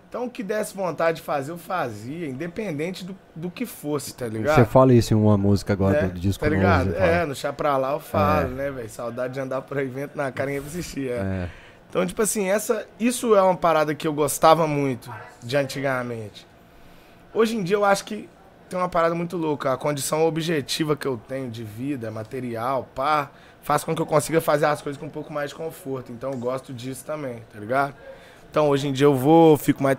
Então 0.10 0.26
o 0.26 0.30
que 0.32 0.42
desse 0.42 0.76
vontade 0.76 1.18
de 1.18 1.24
fazer, 1.24 1.52
eu 1.52 1.60
fazia, 1.60 2.28
independente 2.28 3.06
do, 3.06 3.16
do 3.36 3.52
que 3.52 3.68
fosse, 3.68 4.16
tá 4.16 4.28
ligado? 4.28 4.56
Você 4.56 4.66
fala 4.66 4.96
isso 4.96 5.14
em 5.14 5.18
uma 5.18 5.38
música 5.38 5.74
agora 5.74 6.00
é, 6.00 6.08
do 6.08 6.20
disco 6.20 6.44
Tá 6.44 6.50
ligado? 6.50 6.94
é, 6.96 7.24
no 7.24 7.36
Chá 7.36 7.54
Pra 7.54 7.78
Lá 7.78 7.94
eu 7.94 8.00
falo, 8.00 8.48
é. 8.48 8.50
né, 8.50 8.72
velho? 8.72 8.90
Saudade 8.90 9.36
de 9.36 9.40
andar 9.40 9.62
por 9.62 9.78
aí, 9.78 9.88
vento 9.88 10.18
na 10.18 10.32
cara 10.32 10.52
e 10.52 10.58
assistir. 10.58 11.12
É. 11.12 11.14
é. 11.14 11.50
Então, 11.88 12.04
tipo 12.04 12.22
assim, 12.22 12.50
essa, 12.50 12.88
isso 13.00 13.36
é 13.36 13.42
uma 13.44 13.56
parada 13.56 13.94
que 13.94 14.08
eu 14.08 14.14
gostava 14.14 14.66
muito 14.66 15.14
de 15.44 15.56
antigamente. 15.56 16.48
Hoje 17.32 17.56
em 17.56 17.64
dia 17.64 17.76
eu 17.76 17.86
acho 17.86 18.04
que 18.06 18.28
tem 18.68 18.80
uma 18.80 18.90
parada 18.90 19.14
muito 19.14 19.38
louca. 19.38 19.72
A 19.72 19.78
condição 19.78 20.26
objetiva 20.26 20.96
que 20.96 21.06
eu 21.06 21.16
tenho 21.28 21.50
de 21.50 21.64
vida, 21.64 22.10
material, 22.10 22.90
pá, 22.96 23.30
faz 23.62 23.84
com 23.84 23.96
que 23.96 24.02
eu 24.02 24.06
consiga 24.06 24.42
fazer 24.42 24.66
as 24.66 24.82
coisas 24.82 25.00
com 25.00 25.08
um 25.08 25.10
pouco 25.10 25.32
mais 25.32 25.50
de 25.50 25.56
conforto. 25.56 26.12
Então 26.12 26.32
eu 26.32 26.38
gosto 26.38 26.74
disso 26.74 27.06
também, 27.06 27.44
tá 27.52 27.60
ligado? 27.60 27.94
Então 28.50 28.70
hoje 28.70 28.88
em 28.88 28.94
dia 28.94 29.06
eu 29.06 29.16
vou, 29.16 29.58
fico 29.58 29.82
mais 29.82 29.98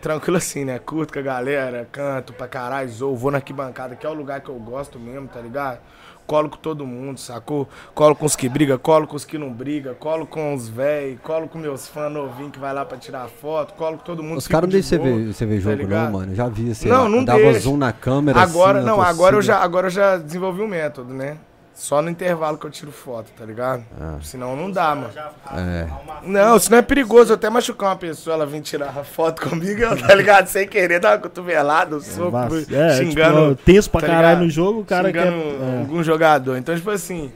tranquilo 0.00 0.36
assim, 0.36 0.64
né? 0.64 0.78
Curto 0.78 1.12
com 1.12 1.18
a 1.18 1.22
galera, 1.22 1.88
canto 1.90 2.32
pra 2.32 2.46
caralho, 2.46 2.88
zoo, 2.90 3.16
vou 3.16 3.30
na 3.30 3.38
arquibancada, 3.38 3.96
que 3.96 4.06
é 4.06 4.08
o 4.08 4.14
lugar 4.14 4.40
que 4.40 4.48
eu 4.48 4.56
gosto 4.56 4.98
mesmo, 4.98 5.28
tá 5.28 5.40
ligado? 5.40 5.78
colo 6.26 6.48
com 6.48 6.56
todo 6.56 6.86
mundo, 6.86 7.18
sacou? 7.18 7.68
Colo 7.94 8.14
com 8.14 8.26
os 8.26 8.34
que 8.34 8.48
briga, 8.48 8.78
colo 8.78 9.06
com 9.06 9.16
os 9.16 9.24
que 9.24 9.38
não 9.38 9.52
briga, 9.52 9.94
colo 9.94 10.26
com 10.26 10.54
os 10.54 10.68
velhos, 10.68 11.20
colo 11.22 11.48
com 11.48 11.58
meus 11.58 11.86
fãs 11.86 12.12
novinhos 12.12 12.52
que 12.52 12.58
vai 12.58 12.72
lá 12.72 12.84
pra 12.84 12.98
tirar 12.98 13.28
foto, 13.28 13.74
colo 13.74 13.98
com 13.98 14.04
todo 14.04 14.22
mundo. 14.22 14.38
Os 14.38 14.48
caras 14.48 14.68
não 14.68 14.72
deixam 14.72 14.98
você 14.98 14.98
ver, 14.98 15.32
você 15.32 15.46
ver 15.46 15.56
tá 15.56 15.70
jogo 15.70 15.86
não, 15.86 16.10
mano. 16.10 16.34
Já 16.34 16.48
vi, 16.48 16.74
você 16.74 16.88
não, 16.88 17.08
não 17.08 17.24
dava 17.24 17.38
deixa. 17.38 17.60
zoom 17.60 17.76
na 17.76 17.92
câmera 17.92 18.40
Agora, 18.40 18.78
assim, 18.78 18.86
não, 18.86 19.00
agora 19.00 19.36
eu, 19.36 19.42
já, 19.42 19.58
agora 19.58 19.86
eu 19.86 19.90
já 19.90 20.16
desenvolvi 20.16 20.62
um 20.62 20.68
método, 20.68 21.12
né? 21.12 21.36
Só 21.74 22.00
no 22.00 22.08
intervalo 22.08 22.56
que 22.56 22.64
eu 22.64 22.70
tiro 22.70 22.92
foto, 22.92 23.32
tá 23.36 23.44
ligado? 23.44 23.84
Ah. 24.00 24.18
Senão 24.22 24.54
não 24.54 24.70
dá, 24.70 24.94
mano. 24.94 25.12
É. 25.52 25.88
Não, 26.22 26.56
senão 26.56 26.78
é 26.78 26.82
perigoso. 26.82 27.32
Eu 27.32 27.34
até 27.34 27.50
machucar 27.50 27.90
uma 27.90 27.96
pessoa, 27.96 28.34
ela 28.34 28.46
vir 28.46 28.60
tirar 28.60 28.92
foto 29.04 29.42
comigo, 29.42 29.80
tá 29.96 30.14
ligado? 30.14 30.46
Sem 30.46 30.68
querer, 30.68 31.00
dar 31.00 31.14
uma 31.14 31.18
cotovelada, 31.18 31.96
um 31.96 32.00
soco, 32.00 32.36
é, 32.72 32.96
xingando. 32.96 33.56
Tipo, 33.56 33.64
tenso 33.64 33.90
pra 33.90 34.00
tá 34.02 34.06
caralho 34.06 34.44
no 34.44 34.50
jogo, 34.50 34.80
o 34.80 34.84
cara 34.84 35.08
xingando 35.08 35.32
quer... 35.32 35.62
É. 35.62 35.78
algum 35.80 36.02
jogador. 36.02 36.56
Então, 36.56 36.76
tipo 36.76 36.90
assim, 36.90 37.32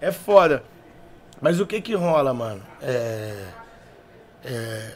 é 0.00 0.10
foda. 0.10 0.64
Mas 1.40 1.60
o 1.60 1.66
que 1.66 1.80
que 1.80 1.94
rola, 1.94 2.34
mano? 2.34 2.60
É. 2.82 3.44
É 4.44 4.92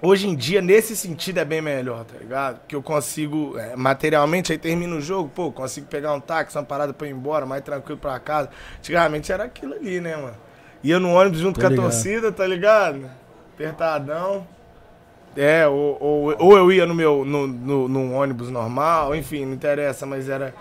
Hoje 0.00 0.28
em 0.28 0.36
dia, 0.36 0.62
nesse 0.62 0.96
sentido, 0.96 1.38
é 1.38 1.44
bem 1.44 1.60
melhor, 1.60 2.04
tá 2.04 2.16
ligado? 2.16 2.60
Que 2.68 2.76
eu 2.76 2.82
consigo, 2.82 3.58
é, 3.58 3.74
materialmente, 3.74 4.52
aí 4.52 4.58
termina 4.58 4.94
o 4.94 5.00
jogo, 5.00 5.28
pô, 5.34 5.50
consigo 5.50 5.88
pegar 5.88 6.12
um 6.14 6.20
táxi, 6.20 6.56
uma 6.56 6.64
parada 6.64 6.92
pra 6.92 7.08
ir 7.08 7.10
embora, 7.10 7.44
mais 7.44 7.62
tranquilo 7.64 7.98
pra 7.98 8.18
casa. 8.20 8.48
Antigamente 8.78 9.32
era 9.32 9.44
aquilo 9.44 9.74
ali, 9.74 10.00
né, 10.00 10.16
mano? 10.16 10.36
Ia 10.84 11.00
no 11.00 11.12
ônibus 11.12 11.40
junto 11.40 11.56
Tô 11.56 11.62
com 11.62 11.68
ligado. 11.68 11.86
a 11.86 11.90
torcida, 11.90 12.30
tá 12.30 12.46
ligado? 12.46 13.10
Apertadão. 13.54 14.46
É, 15.36 15.66
ou, 15.66 15.96
ou, 16.00 16.34
ou 16.38 16.56
eu 16.56 16.72
ia 16.72 16.86
no 16.86 16.94
meu, 16.94 17.24
no, 17.24 17.46
no, 17.48 17.88
no, 17.88 18.12
ônibus 18.12 18.50
normal, 18.50 19.14
enfim, 19.16 19.44
não 19.44 19.52
interessa, 19.52 20.06
mas 20.06 20.28
era... 20.28 20.54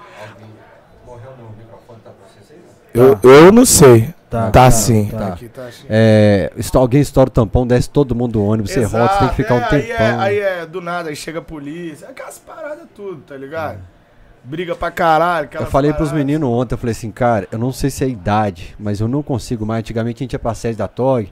Morreu 1.06 1.32
no 1.38 1.50
microfone, 1.58 2.00
tá 2.04 2.10
pra 2.10 2.28
vocês 2.28 2.52
aí? 2.52 2.60
Eu, 2.93 3.19
eu 3.45 3.52
não 3.52 3.65
sei. 3.65 4.13
Tá, 4.29 4.45
tá, 4.45 4.51
tá 4.51 4.71
sim. 4.71 5.07
Tá. 5.07 5.27
Aqui, 5.29 5.47
tá 5.47 5.69
é, 5.89 6.51
alguém 6.73 6.99
estoura 6.99 7.29
o 7.29 7.31
tampão, 7.31 7.65
desce 7.65 7.89
todo 7.89 8.13
mundo 8.13 8.33
do 8.33 8.43
ônibus, 8.43 8.75
Exato, 8.75 8.89
você 8.89 8.97
rota, 8.97 9.19
tem 9.19 9.29
que 9.29 9.35
ficar 9.35 9.55
é, 9.55 9.57
um 9.57 9.69
tempão. 9.69 10.19
Aí 10.19 10.39
é, 10.39 10.43
aí 10.45 10.61
é, 10.61 10.65
do 10.65 10.81
nada, 10.81 11.09
aí 11.09 11.15
chega 11.15 11.39
a 11.39 11.41
polícia, 11.41 12.09
aquelas 12.09 12.37
paradas 12.37 12.85
tudo, 12.93 13.21
tá 13.21 13.37
ligado? 13.37 13.75
É. 13.75 13.97
Briga 14.43 14.75
pra 14.75 14.91
caralho. 14.91 15.49
Eu 15.53 15.65
falei 15.65 15.91
paradas. 15.91 16.09
pros 16.09 16.11
meninos 16.11 16.49
ontem, 16.49 16.73
eu 16.73 16.77
falei 16.77 16.91
assim, 16.91 17.11
cara, 17.11 17.47
eu 17.51 17.57
não 17.57 17.71
sei 17.71 17.89
se 17.89 18.03
é 18.03 18.07
idade, 18.07 18.75
mas 18.77 18.99
eu 18.99 19.07
não 19.07 19.23
consigo 19.23 19.65
mais. 19.65 19.79
Antigamente 19.79 20.17
a 20.17 20.23
gente 20.23 20.33
ia 20.33 20.39
pra 20.39 20.53
sede 20.53 20.77
da 20.77 20.87
TOG, 20.87 21.31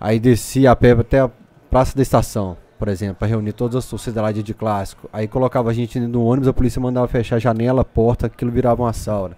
aí 0.00 0.18
descia 0.18 0.72
a 0.72 0.76
pé 0.76 0.90
até 0.92 1.20
a 1.20 1.30
Praça 1.70 1.96
da 1.96 2.02
Estação, 2.02 2.56
por 2.78 2.88
exemplo, 2.88 3.16
pra 3.16 3.26
reunir 3.26 3.52
todas 3.52 3.76
as 3.76 3.86
torcidas 3.86 4.22
lá 4.22 4.30
de, 4.30 4.42
de 4.42 4.54
clássico. 4.54 5.08
Aí 5.12 5.26
colocava 5.26 5.70
a 5.70 5.72
gente 5.72 5.98
no 5.98 6.24
ônibus, 6.24 6.48
a 6.48 6.52
polícia 6.52 6.80
mandava 6.80 7.08
fechar 7.08 7.36
a 7.36 7.40
janela, 7.40 7.82
a 7.82 7.84
porta, 7.84 8.26
aquilo 8.26 8.50
virava 8.50 8.82
uma 8.82 8.92
sauna. 8.92 9.36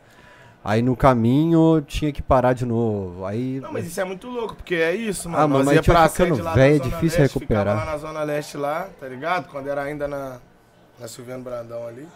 Aí 0.66 0.82
no 0.82 0.96
caminho 0.96 1.80
tinha 1.80 2.12
que 2.12 2.20
parar 2.20 2.52
de 2.52 2.66
novo. 2.66 3.24
Aí... 3.24 3.60
Não, 3.60 3.72
mas 3.72 3.86
isso 3.86 4.00
é 4.00 4.04
muito 4.04 4.26
louco, 4.28 4.56
porque 4.56 4.74
é 4.74 4.92
isso, 4.92 5.28
mano. 5.28 5.44
Ah, 5.44 5.46
mano, 5.46 5.64
mas 5.64 5.76
ia 5.76 5.82
pra 5.82 6.08
ficando 6.08 6.42
velho, 6.42 6.74
é 6.74 6.78
difícil 6.80 7.20
leste, 7.20 7.34
recuperar. 7.34 7.76
lá 7.76 7.84
na 7.84 7.96
Zona 7.96 8.24
Leste 8.24 8.56
lá, 8.56 8.88
tá 8.98 9.06
ligado? 9.06 9.48
Quando 9.48 9.68
era 9.68 9.82
ainda 9.82 10.08
na, 10.08 10.38
na 10.98 11.06
Silviano 11.06 11.44
Brandão 11.44 11.86
ali. 11.86 12.08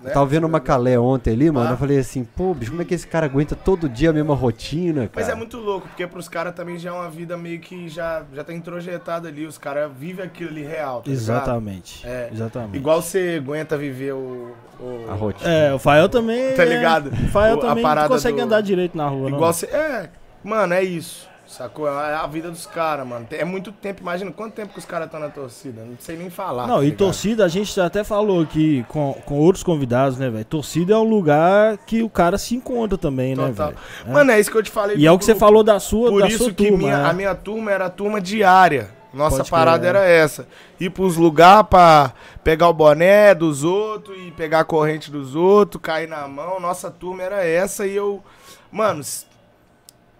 Né? 0.00 0.10
Eu 0.10 0.14
tava 0.14 0.26
vendo 0.26 0.46
uma 0.46 0.60
Calé 0.60 0.98
ontem 0.98 1.32
ali, 1.32 1.50
mano. 1.50 1.68
Ah. 1.68 1.72
Eu 1.72 1.76
falei 1.76 1.98
assim, 1.98 2.24
pô, 2.24 2.54
bicho, 2.54 2.70
como 2.70 2.82
é 2.82 2.84
que 2.84 2.94
esse 2.94 3.06
cara 3.06 3.26
aguenta 3.26 3.56
todo 3.56 3.88
dia 3.88 4.10
a 4.10 4.12
mesma 4.12 4.34
rotina, 4.34 5.08
cara? 5.08 5.26
Mas 5.26 5.28
é 5.28 5.34
muito 5.34 5.56
louco, 5.56 5.88
porque 5.88 6.06
pros 6.06 6.28
caras 6.28 6.54
também 6.54 6.78
já 6.78 6.90
é 6.90 6.92
uma 6.92 7.10
vida 7.10 7.36
meio 7.36 7.58
que 7.58 7.88
já, 7.88 8.22
já 8.32 8.44
tá 8.44 8.52
introjetada 8.52 9.28
ali. 9.28 9.46
Os 9.46 9.58
caras 9.58 9.90
vivem 9.98 10.24
aquilo 10.24 10.50
ali 10.50 10.62
real. 10.62 11.02
Tá 11.02 11.10
Exatamente. 11.10 12.06
É. 12.06 12.30
Exatamente. 12.32 12.76
Igual 12.76 13.02
você 13.02 13.40
aguenta 13.42 13.76
viver 13.76 14.12
o, 14.12 14.54
o. 14.78 15.10
A 15.10 15.14
rotina. 15.14 15.50
É, 15.50 15.74
o 15.74 15.78
Fael 15.78 16.08
também. 16.08 16.54
Tá 16.54 16.64
ligado? 16.64 17.08
O 17.08 17.28
Fael 17.28 17.56
também 17.58 17.84
não 17.84 18.08
consegue 18.08 18.36
do... 18.36 18.42
andar 18.44 18.60
direito 18.60 18.96
na 18.96 19.08
rua, 19.08 19.28
Igual 19.30 19.52
você. 19.52 19.66
É, 19.66 20.10
mano, 20.44 20.74
é 20.74 20.82
isso. 20.82 21.28
Sacou? 21.48 21.88
É 21.88 22.14
a 22.14 22.26
vida 22.26 22.50
dos 22.50 22.66
caras, 22.66 23.06
mano. 23.06 23.26
É 23.30 23.44
muito 23.44 23.72
tempo. 23.72 24.02
Imagina 24.02 24.30
quanto 24.30 24.52
tempo 24.52 24.74
que 24.74 24.78
os 24.78 24.84
caras 24.84 25.06
estão 25.06 25.18
na 25.18 25.30
torcida. 25.30 25.82
Não 25.82 25.96
sei 25.98 26.14
nem 26.14 26.28
falar. 26.28 26.66
Não, 26.66 26.80
tá 26.80 26.84
e 26.84 26.92
torcida, 26.92 27.42
a 27.42 27.48
gente 27.48 27.80
até 27.80 28.04
falou 28.04 28.42
aqui 28.42 28.84
com, 28.86 29.14
com 29.24 29.38
outros 29.38 29.64
convidados, 29.64 30.18
né, 30.18 30.28
velho? 30.28 30.44
Torcida 30.44 30.92
é 30.92 30.96
um 30.98 31.08
lugar 31.08 31.78
que 31.78 32.02
o 32.02 32.10
cara 32.10 32.36
se 32.36 32.54
encontra 32.54 32.98
também, 32.98 33.34
né, 33.34 33.48
Total. 33.48 33.70
né, 33.70 33.72
velho? 33.72 34.10
É. 34.10 34.12
Mano, 34.12 34.30
é 34.30 34.38
isso 34.38 34.50
que 34.50 34.58
eu 34.58 34.62
te 34.62 34.70
falei. 34.70 34.96
E 34.98 35.06
é 35.06 35.10
o 35.10 35.18
que 35.18 35.24
você 35.24 35.34
falou 35.34 35.64
da 35.64 35.80
sua, 35.80 36.10
Por 36.10 36.20
da 36.20 36.28
isso 36.28 36.44
sua 36.44 36.52
que 36.52 36.68
turma, 36.68 36.78
minha, 36.78 36.98
é. 36.98 37.04
a 37.06 37.12
minha 37.14 37.34
turma 37.34 37.72
era 37.72 37.86
a 37.86 37.90
turma 37.90 38.20
diária. 38.20 38.90
Nossa 39.12 39.38
Pode 39.38 39.50
parada 39.50 39.86
era 39.86 40.04
essa. 40.04 40.46
Ir 40.78 40.90
pros 40.90 41.16
lugares 41.16 41.66
pra 41.70 42.12
pegar 42.44 42.68
o 42.68 42.74
boné 42.74 43.34
dos 43.34 43.64
outros 43.64 44.18
e 44.18 44.30
pegar 44.32 44.60
a 44.60 44.64
corrente 44.64 45.10
dos 45.10 45.34
outros, 45.34 45.80
cair 45.82 46.06
na 46.06 46.28
mão. 46.28 46.60
Nossa 46.60 46.90
turma 46.90 47.22
era 47.22 47.42
essa 47.42 47.86
e 47.86 47.96
eu. 47.96 48.22
Mano, 48.70 49.02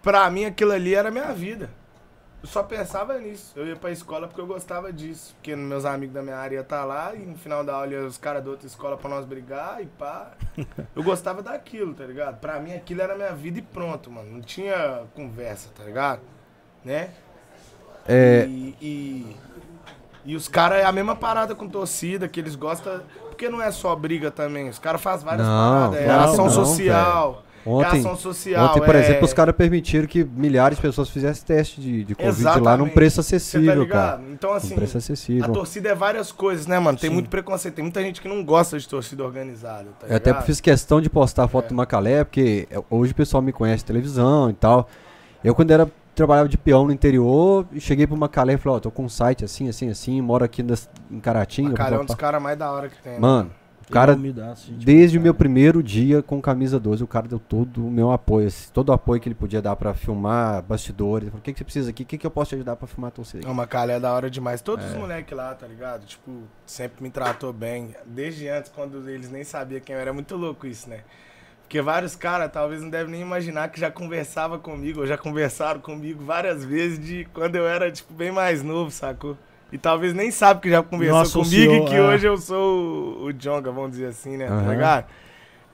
pra 0.08 0.30
mim 0.30 0.46
aquilo 0.46 0.72
ali 0.72 0.94
era 0.94 1.10
a 1.10 1.12
minha 1.12 1.30
vida. 1.34 1.68
Eu 2.42 2.48
só 2.48 2.62
pensava 2.62 3.18
nisso. 3.18 3.52
Eu 3.54 3.66
ia 3.66 3.76
pra 3.76 3.90
escola 3.90 4.26
porque 4.26 4.40
eu 4.40 4.46
gostava 4.46 4.90
disso. 4.90 5.34
Porque 5.34 5.54
meus 5.54 5.84
amigos 5.84 6.14
da 6.14 6.22
minha 6.22 6.36
área 6.36 6.54
iam 6.54 6.62
estar 6.62 6.82
lá 6.84 7.14
e 7.14 7.18
no 7.18 7.36
final 7.36 7.62
da 7.62 7.74
aula 7.74 8.06
os 8.06 8.16
caras 8.16 8.42
da 8.42 8.48
outra 8.50 8.66
escola 8.66 8.96
pra 8.96 9.10
nós 9.10 9.26
brigar 9.26 9.82
e 9.82 9.86
pá. 9.86 10.30
Eu 10.96 11.02
gostava 11.02 11.42
daquilo, 11.42 11.92
tá 11.92 12.04
ligado? 12.04 12.38
Pra 12.40 12.58
mim 12.58 12.72
aquilo 12.72 13.02
era 13.02 13.14
minha 13.16 13.34
vida 13.34 13.58
e 13.58 13.62
pronto, 13.62 14.10
mano. 14.10 14.30
Não 14.32 14.40
tinha 14.40 15.02
conversa, 15.14 15.68
tá 15.76 15.84
ligado? 15.84 16.22
Né? 16.82 17.10
É, 18.06 18.46
E, 18.48 18.74
e, 18.80 19.36
e 20.24 20.36
os 20.36 20.48
caras 20.48 20.78
é 20.78 20.84
a 20.86 20.92
mesma 20.92 21.16
parada 21.16 21.54
com 21.54 21.68
torcida, 21.68 22.28
que 22.28 22.40
eles 22.40 22.54
gostam. 22.54 23.02
Porque 23.28 23.50
não 23.50 23.60
é 23.60 23.70
só 23.70 23.94
briga 23.94 24.30
também. 24.30 24.70
Os 24.70 24.78
caras 24.78 25.02
fazem 25.02 25.26
várias 25.26 25.46
Não, 25.46 25.90
paradas. 25.90 26.00
É 26.00 26.06
não, 26.06 26.20
ação 26.24 26.44
não, 26.46 26.52
social. 26.52 27.42
é 27.44 27.47
ontem, 27.66 27.98
ação 28.00 28.16
social. 28.16 28.66
ontem, 28.70 28.80
por 28.84 28.94
é- 28.94 29.00
exemplo, 29.00 29.24
os 29.24 29.32
caras 29.32 29.54
permitiram 29.54 30.06
que 30.06 30.24
milhares 30.24 30.76
de 30.78 30.82
pessoas 30.82 31.08
fizessem 31.10 31.44
teste 31.44 31.80
de, 31.80 32.04
de 32.04 32.14
Covid 32.14 32.42
lá 32.44 32.52
num 32.56 32.60
Exatamente. 32.60 32.94
preço 32.94 33.16
tá 33.16 33.20
acessível, 33.20 33.82
ligado? 33.82 33.88
cara. 34.18 34.22
Então, 34.30 34.50
Um 34.50 34.54
assim, 34.54 34.74
preço 34.74 34.96
a 34.96 34.98
acessível. 34.98 35.52
torcida 35.52 35.88
é 35.90 35.94
várias 35.94 36.32
coisas, 36.32 36.66
né, 36.66 36.78
mano? 36.78 36.96
Tem 36.98 37.08
Sim. 37.10 37.14
muito 37.14 37.28
preconceito. 37.30 37.74
Tem 37.74 37.84
muita 37.84 38.02
gente 38.02 38.20
que 38.20 38.28
não 38.28 38.44
gosta 38.44 38.78
de 38.78 38.88
torcida 38.88 39.24
organizada, 39.24 39.86
tá 40.00 40.06
Eu 40.06 40.16
até 40.16 40.30
ligado? 40.30 40.44
fiz 40.46 40.60
questão 40.60 41.00
de 41.00 41.08
postar 41.10 41.44
a 41.44 41.48
foto 41.48 41.66
É. 41.66 41.68
do 41.68 41.74
Macalé, 41.74 42.24
porque 42.24 42.66
é, 42.70 42.78
hoje 42.90 43.12
o 43.12 43.14
pessoal 43.14 43.42
me 43.42 43.52
conhece 43.52 43.84
televisão 43.84 44.50
e 44.50 44.54
tal. 44.54 44.88
Eu, 45.42 45.54
quando 45.54 45.70
era 45.70 45.88
trabalhava 46.14 46.48
de 46.48 46.58
peão 46.58 46.84
no 46.84 46.92
interior, 46.92 47.64
e 47.70 47.80
cheguei 47.80 48.04
pro 48.04 48.16
Macalé 48.16 48.54
e 48.54 48.56
falei, 48.56 48.78
ó, 48.78 48.80
tô 48.80 48.90
com 48.90 49.04
um 49.04 49.08
site 49.08 49.44
assim, 49.44 49.68
assim, 49.68 49.88
assim, 49.88 50.20
moro 50.20 50.44
aqui 50.44 50.64
nas- 50.64 50.90
em 51.08 51.20
Caratinga. 51.20 51.74
Cara, 51.74 51.94
é 51.94 51.98
um 52.00 52.04
dos 52.04 52.16
caras 52.16 52.42
mais 52.42 52.58
da 52.58 52.72
hora 52.72 52.88
que 52.88 53.00
tem. 53.00 53.20
né? 53.20 53.46
O 53.88 53.92
cara, 53.92 54.14
Me 54.16 54.32
dá, 54.32 54.52
assim, 54.52 54.72
tipo, 54.72 54.84
desde 54.84 55.16
o 55.16 55.20
meu 55.20 55.32
primeiro 55.32 55.82
dia 55.82 56.22
com 56.22 56.40
camisa 56.42 56.78
12, 56.78 57.02
o 57.02 57.06
cara 57.06 57.26
deu 57.26 57.38
todo 57.38 57.86
o 57.86 57.90
meu 57.90 58.10
apoio, 58.12 58.46
assim, 58.48 58.70
todo 58.72 58.90
o 58.90 58.92
apoio 58.92 59.20
que 59.20 59.28
ele 59.28 59.34
podia 59.34 59.62
dar 59.62 59.74
pra 59.76 59.94
filmar 59.94 60.62
bastidores. 60.62 61.28
Falou, 61.30 61.40
o 61.40 61.42
que, 61.42 61.52
que 61.52 61.58
você 61.58 61.64
precisa 61.64 61.90
aqui? 61.90 62.02
O 62.02 62.06
que, 62.06 62.18
que 62.18 62.26
eu 62.26 62.30
posso 62.30 62.50
te 62.50 62.54
ajudar 62.56 62.76
pra 62.76 62.86
filmar 62.86 63.08
a 63.08 63.12
torcida? 63.12 63.48
O 63.48 63.54
Macalé 63.54 63.94
é 63.96 64.00
da 64.00 64.12
hora 64.12 64.28
demais. 64.30 64.60
Todos 64.60 64.84
É. 64.84 64.88
os 64.88 64.94
moleques 64.94 65.36
lá, 65.36 65.54
tá 65.54 65.66
ligado? 65.66 66.04
Tipo, 66.04 66.42
sempre 66.66 67.02
me 67.02 67.10
tratou 67.10 67.52
bem. 67.52 67.94
Desde 68.04 68.46
antes, 68.48 68.70
quando 68.74 69.08
eles 69.08 69.30
nem 69.30 69.42
sabiam 69.42 69.80
quem 69.80 69.94
eu 69.94 70.00
era. 70.00 70.10
É 70.10 70.12
muito 70.12 70.36
louco 70.36 70.66
isso, 70.66 70.88
né? 70.90 71.00
Porque 71.62 71.80
vários 71.82 72.16
caras 72.16 72.50
talvez 72.52 72.80
não 72.82 72.88
devem 72.90 73.12
nem 73.12 73.20
imaginar 73.22 73.68
que 73.70 73.78
já 73.80 73.90
conversava 73.90 74.58
comigo, 74.58 75.00
ou 75.00 75.06
já 75.06 75.18
conversaram 75.18 75.80
comigo 75.80 76.24
várias 76.24 76.64
vezes 76.64 76.98
de 76.98 77.26
quando 77.34 77.56
eu 77.56 77.66
era, 77.66 77.90
tipo, 77.92 78.12
bem 78.14 78.30
mais 78.32 78.62
novo, 78.62 78.90
sacou? 78.90 79.36
E 79.70 79.76
talvez 79.78 80.14
nem 80.14 80.30
sabe 80.30 80.60
que 80.62 80.70
já 80.70 80.82
conversou 80.82 81.16
Não 81.16 81.30
comigo 81.30 81.72
associou, 81.72 81.86
e 81.86 81.88
que 81.90 81.94
é. 81.94 82.02
hoje 82.02 82.26
eu 82.26 82.36
sou 82.38 83.22
o, 83.24 83.32
Jonga, 83.32 83.70
vamos 83.70 83.90
dizer 83.90 84.06
assim, 84.06 84.36
né? 84.36 84.46
Aham. 84.48 84.64
Tá 84.64 84.70
ligado? 84.72 85.04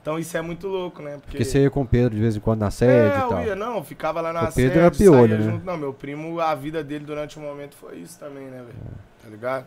Então 0.01 0.19
isso 0.19 0.37
é 0.37 0.41
muito 0.41 0.67
louco, 0.67 1.01
né? 1.01 1.17
Porque 1.25 1.43
você 1.43 1.63
ia 1.63 1.69
com 1.71 1.81
o 1.81 1.85
Pedro 1.87 2.13
de 2.13 2.21
vez 2.21 2.35
em 2.35 2.39
quando 2.39 2.59
na 2.59 2.69
sede 2.69 2.91
é, 2.91 3.07
e 3.17 3.29
tal. 3.29 3.43
ia, 3.43 3.55
não, 3.55 3.83
ficava 3.83 4.21
lá 4.21 4.31
na 4.31 4.41
O 4.49 4.53
Pedro 4.53 4.53
sede, 4.73 4.77
era 4.79 4.91
piolho, 4.91 5.37
né? 5.37 5.43
junto. 5.51 5.65
Não, 5.65 5.77
meu 5.77 5.93
primo, 5.93 6.39
a 6.39 6.53
vida 6.53 6.83
dele 6.83 7.05
durante 7.05 7.37
o 7.39 7.41
momento 7.41 7.75
foi 7.75 7.97
isso 7.97 8.19
também, 8.19 8.45
né, 8.45 8.57
velho? 8.57 8.75
Tá 9.23 9.29
ligado? 9.29 9.65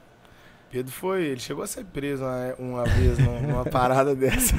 Pedro 0.71 0.93
foi, 0.93 1.25
ele 1.25 1.41
chegou 1.41 1.65
a 1.65 1.67
ser 1.67 1.85
preso 1.87 2.23
uma, 2.23 2.55
uma 2.59 2.85
vez 2.85 3.19
num- 3.19 3.41
numa 3.41 3.65
parada 3.67 4.15
dessa, 4.15 4.55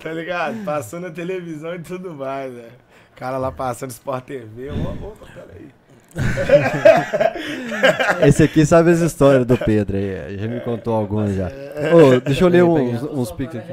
tá 0.00 0.12
ligado? 0.12 0.62
Passou 0.64 1.00
na 1.00 1.10
televisão 1.10 1.74
e 1.74 1.78
tudo 1.78 2.14
mais, 2.14 2.52
velho. 2.52 2.72
Cara 3.16 3.38
lá 3.38 3.50
passando 3.50 3.90
Sport 3.90 4.24
TV, 4.26 4.70
ô, 4.70 4.74
opa, 5.08 5.26
peraí. 5.34 5.70
Esse 8.26 8.42
aqui 8.42 8.64
sabe 8.64 8.90
as 8.90 9.00
histórias 9.00 9.46
do 9.46 9.56
Pedro 9.56 9.96
aí, 9.96 10.38
já 10.38 10.48
me 10.48 10.60
contou 10.60 10.94
algumas 10.94 11.34
já. 11.34 11.48
Ô, 11.94 12.20
deixa 12.20 12.44
eu 12.44 12.48
ler 12.48 12.64
uns, 12.64 13.02
uns 13.02 13.30
pics 13.32 13.56
aqui. 13.56 13.72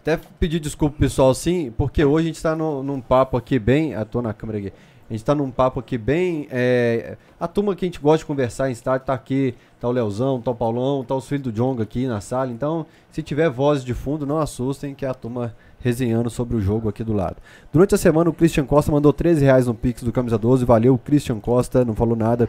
Até 0.00 0.18
pedir 0.38 0.60
desculpa 0.60 0.96
pessoal 0.98 1.34
sim, 1.34 1.72
porque 1.76 2.04
hoje 2.04 2.26
a 2.26 2.32
gente 2.32 2.42
tá 2.42 2.54
no- 2.54 2.82
num 2.82 3.00
papo 3.00 3.36
aqui 3.36 3.58
bem. 3.58 3.94
Ah, 3.94 4.04
tô 4.04 4.22
na 4.22 4.32
câmera 4.32 4.58
aqui. 4.58 4.72
A 5.08 5.12
gente 5.12 5.24
tá 5.24 5.34
num 5.34 5.50
papo 5.50 5.80
aqui 5.80 5.98
bem. 5.98 6.46
é, 6.50 7.16
a 7.40 7.48
turma 7.48 7.74
que 7.74 7.84
a 7.84 7.88
gente 7.88 8.00
gosta 8.00 8.18
de 8.18 8.24
conversar 8.24 8.68
em 8.68 8.72
estádio 8.72 9.06
tá 9.06 9.14
aqui. 9.14 9.54
Tá 9.80 9.88
o 9.88 9.92
Leozão, 9.92 10.40
tá 10.40 10.52
o 10.52 10.54
Paulão, 10.54 11.04
tá 11.04 11.14
os 11.14 11.28
filhos 11.28 11.42
do 11.44 11.52
Jonga 11.52 11.82
aqui 11.82 12.06
na 12.06 12.20
sala. 12.20 12.50
Então, 12.52 12.86
se 13.10 13.20
tiver 13.22 13.50
vozes 13.50 13.84
de 13.84 13.94
fundo, 13.94 14.24
não 14.24 14.38
assustem, 14.38 14.94
que 14.94 15.04
é 15.04 15.08
a 15.08 15.14
turma 15.14 15.54
resenhando 15.86 16.28
sobre 16.28 16.56
o 16.56 16.60
jogo 16.60 16.88
aqui 16.88 17.04
do 17.04 17.12
lado. 17.12 17.36
Durante 17.72 17.94
a 17.94 17.98
semana, 17.98 18.28
o 18.28 18.32
Christian 18.32 18.64
Costa 18.64 18.90
mandou 18.90 19.12
13 19.12 19.44
reais 19.44 19.66
no 19.68 19.74
Pix 19.74 20.02
do 20.02 20.10
Camisa 20.10 20.36
12. 20.36 20.64
Valeu, 20.64 20.98
Christian 20.98 21.38
Costa, 21.38 21.84
não 21.84 21.94
falou 21.94 22.16
nada. 22.16 22.48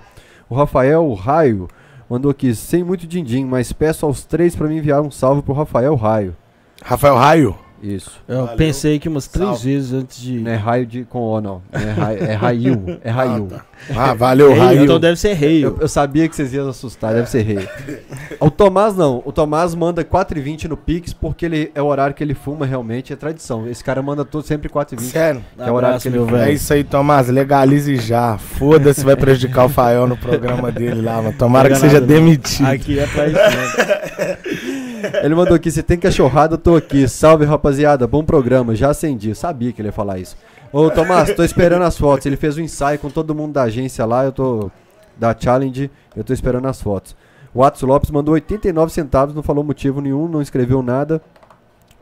O 0.50 0.56
Rafael 0.56 1.14
Raio 1.14 1.68
mandou 2.10 2.32
aqui, 2.32 2.56
sem 2.56 2.84
muito 2.84 3.06
din-din, 3.06 3.46
mas 3.46 3.72
peço 3.72 4.08
aos 4.08 4.26
três 4.26 4.56
pra 4.56 4.68
me 4.68 4.78
enviar 4.78 5.02
um 5.02 5.12
salve 5.12 5.44
pro 5.44 5.54
Rafael 5.54 5.94
Raio. 5.96 6.36
Rafael 6.84 7.16
Raio. 7.16 7.67
Isso. 7.82 8.12
Eu 8.28 8.42
Valeu. 8.42 8.56
pensei 8.58 8.96
aqui 8.96 9.08
umas 9.08 9.28
três 9.28 9.48
Salve. 9.50 9.72
vezes 9.74 9.94
antes 9.94 10.20
de. 10.20 10.40
Não 10.40 10.52
é 10.52 10.56
raio 10.56 10.86
de 10.86 11.04
com 11.04 11.20
O, 11.20 11.40
não. 11.40 11.62
É, 11.72 11.78
raio, 11.92 12.24
é 12.24 12.34
Raio. 12.34 13.00
É 13.04 13.10
Raio. 13.10 13.48
Ah, 13.52 13.56
tá. 13.58 13.66
Ah, 13.96 14.14
valeu, 14.16 14.50
Rei, 14.50 14.60
Raio. 14.60 14.84
então 14.84 15.00
deve 15.00 15.16
ser 15.18 15.34
rei. 15.34 15.64
Eu, 15.64 15.78
eu 15.80 15.88
sabia 15.88 16.28
que 16.28 16.36
vocês 16.36 16.52
iam 16.54 16.68
assustar, 16.68 17.14
deve 17.14 17.30
ser 17.30 17.42
rei. 17.44 17.68
O 18.40 18.52
Tomás 18.52 18.96
não. 18.96 19.22
O 19.26 19.32
Tomás 19.32 19.74
manda 19.74 20.04
4h20 20.04 20.66
no 20.66 20.78
Pix 20.78 21.12
porque 21.14 21.46
ele 21.46 21.72
é 21.74 21.82
o 21.82 21.86
horário 21.86 22.14
que 22.14 22.24
ele 22.24 22.36
fuma 22.36 22.66
realmente, 22.68 23.12
é 23.12 23.16
tradição. 23.16 23.68
Esse 23.68 23.84
cara 23.84 24.02
manda 24.02 24.24
todo, 24.24 24.46
sempre 24.46 24.70
4h20. 24.70 25.00
Sério. 25.02 25.44
que 25.56 25.62
é 25.64 25.72
o 25.72 25.74
horário 25.74 26.00
que 26.00 26.08
ele 26.08 26.20
fuma. 26.20 26.46
É 26.46 26.52
isso 26.52 26.72
aí, 26.74 26.84
Tomás. 26.84 27.28
Legalize 27.30 27.96
já. 27.98 28.38
Foda-se, 28.38 29.04
vai 29.04 29.16
prejudicar 29.16 29.66
o 29.66 29.70
Fael 29.70 30.06
no 30.08 30.16
programa 30.18 30.72
dele 30.72 31.02
lá, 31.02 31.16
mano. 31.22 31.34
Tomara 31.38 31.70
que 31.70 31.76
Pega 31.76 31.88
seja 31.88 32.02
demitido. 32.02 32.68
Aqui 32.68 33.00
é 33.00 33.08
pra 33.08 33.28
isso. 33.28 33.36
né? 33.36 34.38
Ele 35.24 35.36
mandou 35.36 35.56
aqui, 35.56 35.70
se 35.72 35.84
tem 35.84 35.98
cachorrada, 35.98 36.56
eu 36.56 36.58
tô 36.58 36.76
aqui. 36.76 37.08
Salve, 37.08 37.46
rapaziada. 37.46 38.08
Bom 38.08 38.24
programa. 38.24 38.76
Já 38.76 38.90
acendi. 38.90 39.34
Sabia 39.36 39.72
que 39.72 39.82
ele 39.82 39.90
ia 39.90 39.94
falar 39.94 40.20
isso. 40.20 40.36
Ô, 40.72 40.90
Tomás, 40.90 41.34
tô 41.34 41.44
esperando 41.44 41.84
as 41.84 41.98
fotos. 41.98 42.26
Ele 42.26 42.36
fez 42.36 42.58
um 42.58 42.62
ensaio 42.62 43.00
com 43.00 43.10
todo 43.10 43.36
mundo 43.36 43.54
da 43.54 43.64
agência 43.64 44.06
lá. 44.06 44.24
Eu 44.26 44.32
tô... 44.32 44.72
Da 45.18 45.36
Challenge. 45.38 45.90
Eu 46.16 46.24
tô 46.24 46.34
esperando 46.34 46.68
as 46.68 46.82
fotos. 46.82 47.16
O 47.54 47.64
Atos 47.64 47.82
Lopes 47.82 48.12
mandou 48.12 48.36
89 48.36 48.92
centavos, 48.92 49.34
não 49.34 49.42
falou 49.42 49.64
motivo 49.64 50.00
nenhum, 50.00 50.28
não 50.28 50.42
escreveu 50.42 50.84
nada. 50.84 51.20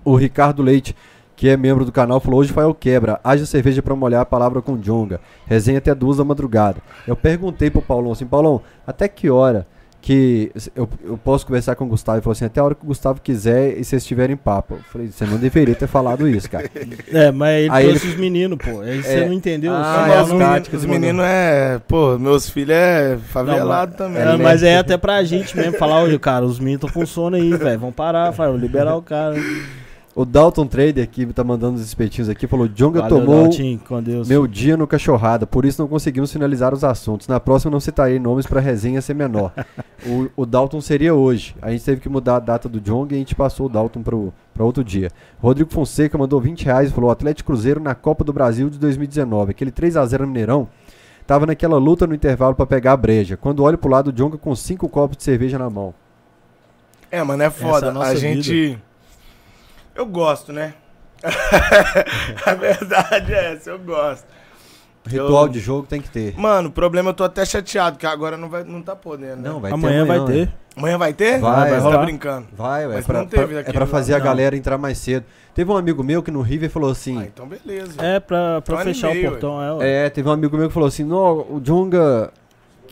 O 0.03 0.15
Ricardo 0.15 0.61
Leite, 0.61 0.93
que 1.35 1.47
é 1.47 1.55
membro 1.55 1.85
do 1.85 1.93
canal, 1.93 2.19
falou: 2.19 2.41
Hoje 2.41 2.51
foi 2.51 2.65
o 2.65 2.73
quebra. 2.73 3.21
Haja 3.23 3.45
cerveja 3.45 3.81
pra 3.81 3.95
molhar 3.95 4.21
a 4.21 4.25
palavra 4.25 4.61
com 4.61 4.77
Jonga. 4.77 5.21
Resenha 5.45 5.77
até 5.77 5.95
duas 5.95 6.17
da 6.17 6.25
madrugada. 6.25 6.81
Eu 7.07 7.15
perguntei 7.15 7.69
pro 7.69 7.81
Paulão 7.81 8.11
assim: 8.11 8.25
Paulão, 8.25 8.61
até 8.85 9.07
que 9.07 9.29
hora 9.29 9.65
que 10.05 10.51
eu, 10.75 10.87
eu 11.03 11.17
posso 11.17 11.47
conversar 11.47 11.75
com 11.75 11.83
o 11.83 11.87
Gustavo? 11.87 12.17
Ele 12.17 12.21
falou 12.21 12.33
assim: 12.33 12.45
Até 12.45 12.59
a 12.59 12.63
hora 12.63 12.75
que 12.75 12.83
o 12.83 12.87
Gustavo 12.87 13.19
quiser 13.19 13.75
e 13.79 13.83
vocês 13.83 14.05
tiverem 14.05 14.35
papo. 14.37 14.75
Eu 14.75 14.79
falei: 14.91 15.07
Você 15.07 15.25
não 15.25 15.37
deveria 15.37 15.73
ter 15.73 15.87
falado 15.87 16.27
isso, 16.29 16.47
cara. 16.47 16.69
É, 17.11 17.31
mas 17.31 17.61
ele 17.65 17.71
Aí 17.71 17.87
trouxe 17.87 18.07
os 18.09 18.15
meninos, 18.15 18.59
pô. 18.63 18.81
Aí 18.81 19.01
você 19.01 19.21
É. 19.21 19.25
não 19.25 19.33
entendeu? 19.33 19.73
Ah, 19.73 20.05
Não, 20.07 20.13
é 20.13 20.21
os 20.21 20.27
meninos, 20.29 20.47
táticas, 20.47 20.79
os 20.81 20.85
mano. 20.85 20.99
meninos 20.99 21.25
é. 21.25 21.81
Pô, 21.87 22.19
meus 22.19 22.47
filhos 22.47 22.75
é 22.75 23.17
favelado 23.29 23.95
também. 23.97 24.21
É, 24.21 24.25
né? 24.25 24.37
mas 24.37 24.61
é 24.61 24.77
até 24.77 24.95
pra 24.95 25.23
gente 25.23 25.57
mesmo 25.57 25.73
falar, 25.79 26.03
olha, 26.03 26.19
cara, 26.19 26.45
os 26.45 26.59
meninos 26.59 26.83
estão 26.85 27.01
com 27.01 27.05
sono 27.07 27.35
aí, 27.35 27.49
velho. 27.57 27.79
Vamos 27.79 27.95
parar, 27.95 28.29
vai, 28.29 28.51
liberar 28.55 28.95
o 28.95 29.01
cara. 29.01 29.35
O 30.15 30.23
Dalton 30.23 30.65
Trader, 30.65 31.09
que 31.09 31.25
tá 31.25 31.43
mandando 31.43 31.75
os 31.75 31.81
espetinhos 31.81 32.29
aqui, 32.29 32.47
falou: 32.47 32.69
Jonga 32.69 33.01
Valeu, 33.01 33.19
tomou 33.19 33.49
Deus. 34.01 34.29
meu 34.29 34.47
dia 34.47 34.77
no 34.77 34.87
cachorrada, 34.87 35.45
por 35.45 35.65
isso 35.65 35.81
não 35.81 35.89
conseguimos 35.89 36.31
finalizar 36.31 36.73
os 36.73 36.85
assuntos. 36.85 37.27
Na 37.27 37.37
próxima 37.37 37.69
não 37.69 37.81
citarei 37.81 38.17
nomes 38.17 38.47
pra 38.47 38.61
resenha 38.61 39.01
ser 39.01 39.13
menor. 39.13 39.51
o, 40.07 40.43
o 40.43 40.45
Dalton 40.45 40.79
seria 40.79 41.13
hoje. 41.13 41.53
A 41.61 41.69
gente 41.69 41.83
teve 41.83 41.99
que 41.99 42.07
mudar 42.07 42.37
a 42.37 42.39
data 42.39 42.69
do 42.69 42.79
Jong 42.79 43.13
e 43.13 43.17
a 43.17 43.19
gente 43.19 43.35
passou 43.35 43.65
o 43.65 43.69
Dalton 43.69 44.01
pro, 44.01 44.33
pra 44.53 44.63
outro 44.63 44.85
dia. 44.85 45.11
Rodrigo 45.37 45.73
Fonseca 45.73 46.17
mandou 46.17 46.39
20 46.39 46.63
reais 46.63 46.89
e 46.89 46.93
falou: 46.93 47.11
Atlético 47.11 47.47
Cruzeiro 47.47 47.81
na 47.81 47.93
Copa 47.93 48.23
do 48.23 48.31
Brasil 48.31 48.69
de 48.69 48.79
2019. 48.79 49.51
Aquele 49.51 49.71
3x0 49.71 50.21
no 50.21 50.27
Mineirão. 50.27 50.69
Tava 51.27 51.45
naquela 51.45 51.77
luta 51.77 52.07
no 52.07 52.15
intervalo 52.15 52.55
pra 52.55 52.65
pegar 52.65 52.93
a 52.93 52.97
breja. 52.97 53.35
Quando 53.35 53.63
olho 53.63 53.77
pro 53.77 53.91
lado, 53.91 54.11
o 54.11 54.13
Jonga 54.13 54.37
com 54.37 54.55
cinco 54.55 54.87
copos 54.87 55.17
de 55.17 55.23
cerveja 55.23 55.59
na 55.59 55.69
mão. 55.69 55.93
É, 57.11 57.21
mano, 57.21 57.43
é 57.43 57.47
Essa 57.47 57.57
é 57.57 57.69
foda. 57.69 57.89
a 57.89 57.91
nossa 57.91 58.11
a 58.11 58.15
gente. 58.15 58.79
Eu 59.95 60.05
gosto, 60.05 60.51
né? 60.53 60.73
a 62.45 62.53
verdade 62.53 63.33
é 63.33 63.53
essa, 63.53 63.69
eu 63.71 63.79
gosto. 63.79 64.25
Ritual 65.07 65.43
Eu- 65.45 65.49
de 65.49 65.59
jogo 65.59 65.87
tem 65.87 66.01
que 66.01 66.09
ter. 66.09 66.35
Mano, 66.37 66.69
o 66.69 66.71
problema 66.71 67.11
eu 67.11 67.13
tô 67.13 67.23
até 67.23 67.45
chateado, 67.45 67.97
que 67.97 68.05
agora 68.07 68.35
não, 68.37 68.49
vai, 68.49 68.63
não 68.63 68.81
tá 68.81 68.95
podendo, 68.95 69.41
né? 69.41 69.49
Não, 69.49 69.59
vai 69.59 69.71
amanhã 69.71 70.01
ter 70.01 70.07
vai 70.07 70.17
amanhã, 70.17 70.33
ter. 70.33 70.45
né? 70.47 70.53
Amanhã 70.75 70.97
vai 70.97 71.13
ter? 71.13 71.39
Vai, 71.39 71.53
vai 71.69 71.69
Você 71.69 71.75
tá 71.77 71.83
rolar. 71.83 72.05
brincando. 72.05 72.47
Vai, 72.53 72.87
ué, 72.87 72.95
Mas 72.95 73.05
pra- 73.05 73.19
não 73.19 73.27
teve 73.27 73.47
pra- 73.47 73.59
é 73.59 73.71
pra 73.71 73.79
lá, 73.81 73.85
fazer 73.85 74.13
a 74.15 74.19
galera 74.19 74.57
entrar 74.57 74.77
mais 74.77 74.97
cedo. 74.97 75.25
Teve 75.53 75.71
um 75.71 75.77
amigo 75.77 76.03
meu 76.03 76.21
que 76.23 76.31
no 76.31 76.41
River 76.41 76.69
falou 76.69 76.89
assim: 76.91 77.19
Ah, 77.21 77.25
então 77.25 77.47
beleza. 77.47 77.93
É, 78.03 78.19
pra, 78.19 78.61
pra 78.61 78.81
e 78.81 78.83
fechar 78.85 79.11
o 79.11 79.13
meio, 79.13 79.29
portão, 79.29 79.61
é. 79.63 79.73
ué. 79.73 80.05
É, 80.05 80.09
teve 80.09 80.27
um 80.27 80.31
amigo 80.31 80.57
meu 80.57 80.67
que 80.67 80.73
falou 80.73 80.87
assim: 80.89 81.03
Não, 81.03 81.45
o 81.49 81.61
Jonga 81.63 82.33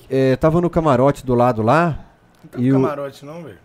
é, 0.10 0.36
tava 0.38 0.62
no 0.62 0.70
camarote 0.70 1.26
do 1.26 1.34
lado 1.36 1.62
lá, 1.64 2.00
Não 2.44 2.50
tá 2.52 2.60
e 2.60 2.70
no 2.72 2.78
o- 2.78 2.82
camarote, 2.82 3.26
não, 3.26 3.42
velho. 3.44 3.58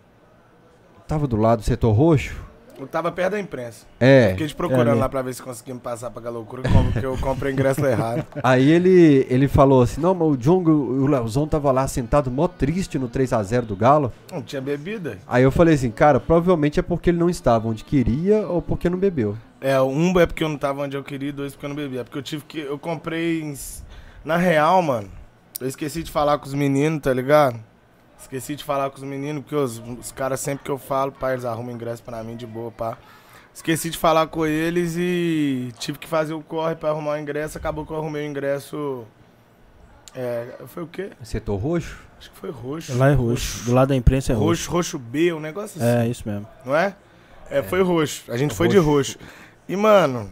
tava 1.07 1.27
do 1.27 1.37
lado 1.37 1.59
do 1.59 1.65
setor 1.65 1.91
roxo. 1.93 2.35
Eu 2.79 2.87
tava 2.87 3.11
perto 3.11 3.31
da 3.31 3.39
imprensa. 3.39 3.85
É. 3.99 4.29
Fiquei 4.31 4.47
te 4.47 4.55
procurando 4.55 4.91
ali. 4.91 4.99
lá 4.99 5.09
pra 5.09 5.21
ver 5.21 5.33
se 5.33 5.41
conseguimos 5.41 5.81
passar 5.81 6.09
pra 6.11 6.29
loucura, 6.29 6.63
como 6.69 6.91
que 6.91 7.05
eu 7.05 7.17
comprei 7.17 7.51
ingresso 7.51 7.85
errado. 7.85 8.25
Aí 8.41 8.71
ele, 8.71 9.27
ele 9.29 9.47
falou 9.47 9.81
assim: 9.81 9.99
Não, 9.99 10.13
mas 10.13 10.27
o 10.27 10.37
Jonga, 10.37 10.71
o 10.71 11.05
Leozão 11.05 11.47
tava 11.47 11.71
lá 11.71 11.87
sentado 11.87 12.31
mó 12.31 12.47
triste 12.47 12.97
no 12.97 13.09
3x0 13.09 13.61
do 13.61 13.75
Galo. 13.75 14.11
Não 14.31 14.41
tinha 14.41 14.61
bebida. 14.61 15.17
Aí 15.27 15.43
eu 15.43 15.51
falei 15.51 15.75
assim: 15.75 15.91
Cara, 15.91 16.19
provavelmente 16.19 16.79
é 16.79 16.83
porque 16.83 17.09
ele 17.09 17.17
não 17.17 17.29
estava 17.29 17.67
onde 17.67 17.83
queria 17.83 18.47
ou 18.47 18.61
porque 18.61 18.89
não 18.89 18.97
bebeu. 18.97 19.37
É, 19.61 19.79
um 19.81 20.17
é 20.17 20.25
porque 20.25 20.43
eu 20.43 20.49
não 20.49 20.57
tava 20.57 20.83
onde 20.83 20.95
eu 20.95 21.03
queria 21.03 21.33
dois 21.33 21.51
porque 21.53 21.65
eu 21.65 21.69
não 21.69 21.75
bebia. 21.75 22.03
Porque 22.03 22.17
eu 22.17 22.23
tive 22.23 22.45
que. 22.45 22.59
Eu 22.59 22.79
comprei. 22.79 23.41
em 23.41 23.53
Na 24.23 24.37
real, 24.37 24.81
mano, 24.81 25.09
eu 25.59 25.67
esqueci 25.67 26.01
de 26.01 26.11
falar 26.11 26.37
com 26.37 26.45
os 26.45 26.53
meninos, 26.53 27.01
tá 27.01 27.13
ligado? 27.13 27.59
Esqueci 28.19 28.55
de 28.55 28.63
falar 28.63 28.89
com 28.89 28.97
os 28.97 29.03
meninos, 29.03 29.43
porque 29.43 29.55
os, 29.55 29.81
os 29.99 30.11
caras 30.11 30.39
sempre 30.39 30.65
que 30.65 30.69
eu 30.69 30.77
falo, 30.77 31.11
pá, 31.11 31.31
eles 31.31 31.45
arrumam 31.45 31.73
ingresso 31.73 32.03
pra 32.03 32.23
mim 32.23 32.35
de 32.35 32.45
boa, 32.45 32.69
pá. 32.71 32.97
Esqueci 33.53 33.89
de 33.89 33.97
falar 33.97 34.27
com 34.27 34.45
eles 34.45 34.95
e 34.97 35.73
tive 35.79 35.97
que 35.97 36.07
fazer 36.07 36.33
o 36.33 36.41
corre 36.41 36.75
pra 36.75 36.89
arrumar 36.89 37.13
o 37.13 37.17
ingresso. 37.17 37.57
Acabou 37.57 37.85
que 37.85 37.91
eu 37.91 37.97
arrumei 37.97 38.25
o 38.27 38.29
ingresso. 38.29 39.05
É, 40.15 40.47
foi 40.67 40.83
o 40.83 40.87
quê? 40.87 41.11
Setor 41.23 41.57
roxo? 41.57 41.97
Acho 42.17 42.31
que 42.31 42.37
foi 42.37 42.51
roxo. 42.51 42.97
Lá 42.97 43.09
é 43.09 43.13
roxo. 43.13 43.65
Do 43.65 43.73
lado 43.73 43.89
da 43.89 43.95
imprensa 43.95 44.31
é 44.31 44.35
roxo. 44.35 44.69
Roxo, 44.69 44.71
roxo 44.71 44.99
B, 44.99 45.33
um 45.33 45.39
negócio 45.39 45.81
assim. 45.81 46.01
É, 46.01 46.07
isso 46.07 46.23
mesmo. 46.25 46.47
Não 46.65 46.75
é? 46.75 46.95
É, 47.49 47.63
foi 47.63 47.81
roxo. 47.81 48.31
A 48.31 48.37
gente 48.37 48.53
foi 48.53 48.67
de 48.67 48.77
roxo. 48.77 49.17
E, 49.67 49.75
mano, 49.75 50.31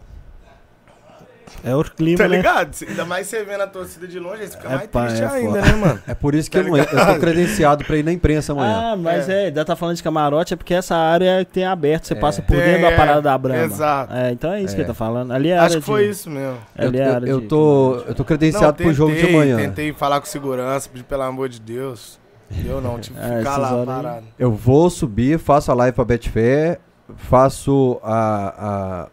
É 1.63 1.76
outro 1.76 1.93
clima, 1.96 2.17
tá 2.17 2.28
né? 2.28 2.38
ligado? 2.38 2.76
Ainda 2.88 3.06
mais 3.06 3.28
você 3.28 3.43
vendo 3.43 3.62
a 3.62 3.67
torcida 3.67 4.08
de 4.08 4.20
longe, 4.20 4.41
aí 4.43 4.48
você 4.48 4.56
fica 4.58 4.70
É, 4.70 4.76
mais 4.76 4.88
pá, 4.88 5.06
triste 5.08 5.24
é 5.24 5.28
ainda, 5.28 5.50
foda. 5.50 5.62
né, 5.62 5.74
mano? 5.74 6.00
É 6.08 6.13
por 6.13 6.36
isso 6.36 6.50
que 6.52 6.58
Tá 6.58 6.63
eu, 6.63 6.70
não, 6.72 6.78
eu 6.78 6.86
tô 7.13 7.20
credenciado 7.20 7.84
pra 7.84 7.98
ir 7.98 8.04
na 8.04 8.12
imprensa 8.12 8.54
amanhã. 8.54 8.91
Ah, 8.93 8.96
mas 8.96 9.28
é. 9.28 9.46
ainda 9.48 9.65
tá 9.65 9.76
falando 9.76 9.96
de 9.98 10.04
camarote, 10.04 10.54
é 10.54 10.58
porque 10.58 10.74
essa 10.74 10.96
área 10.96 11.43
tem 11.46 11.65
aberto, 11.65 12.06
você 12.06 12.13
É. 12.13 12.17
passa 12.17 12.41
por 12.41 12.56
Tem, 12.56 12.65
dentro 12.65 12.82
da 12.84 12.91
é, 12.91 12.96
parada 12.96 13.22
da 13.22 13.38
Brama. 13.38 13.63
exato. 13.65 14.13
É, 14.13 14.32
então 14.32 14.52
é 14.54 14.62
isso 14.62 14.76
que 14.76 14.82
É. 14.82 14.84
ele 14.84 14.88
tá 14.88 14.93
falando. 14.93 15.32
Ali 15.34 15.50
é 15.50 15.56
Acho 15.58 15.63
área 15.65 15.78
que 15.80 15.86
foi 15.86 16.04
de- 16.06 16.10
isso 16.12 16.30
mesmo. 16.30 16.58
eu, 16.78 16.88
Ali 16.88 17.00
é 17.00 17.08
eu- 17.08 17.13
área 17.15 17.26
eu 17.28 17.41
de 17.41 17.48
tô, 17.48 17.84
camarote. 17.89 18.10
eu 18.10 18.15
tô 18.15 18.24
credenciado 18.26 18.74
pro 18.76 18.93
jogo 18.93 19.15
de 19.15 19.26
amanhã. 19.28 19.58
Tentei 19.58 19.93
falar 19.93 20.20
com 20.20 20.26
segurança, 20.28 20.88
pedi 20.89 21.04
pelo 21.04 21.24
amor 21.24 21.50
de 21.50 21.60
Deus. 21.60 22.20
Eu 22.65 22.80
não, 22.80 22.98
tive 23.00 23.20
que 23.20 23.26
É, 23.26 23.39
ficar 23.39 23.58
lá 23.58 23.86
parado. 23.86 24.26
Eu 24.39 24.52
vou 24.52 24.89
subir, 24.89 25.38
faço 25.38 25.70
a 25.72 25.76
live 25.76 25.93
pra 25.96 26.06
Betfair, 26.06 26.80
faço 27.15 28.00
a, 28.04 28.54
a, 28.58 29.08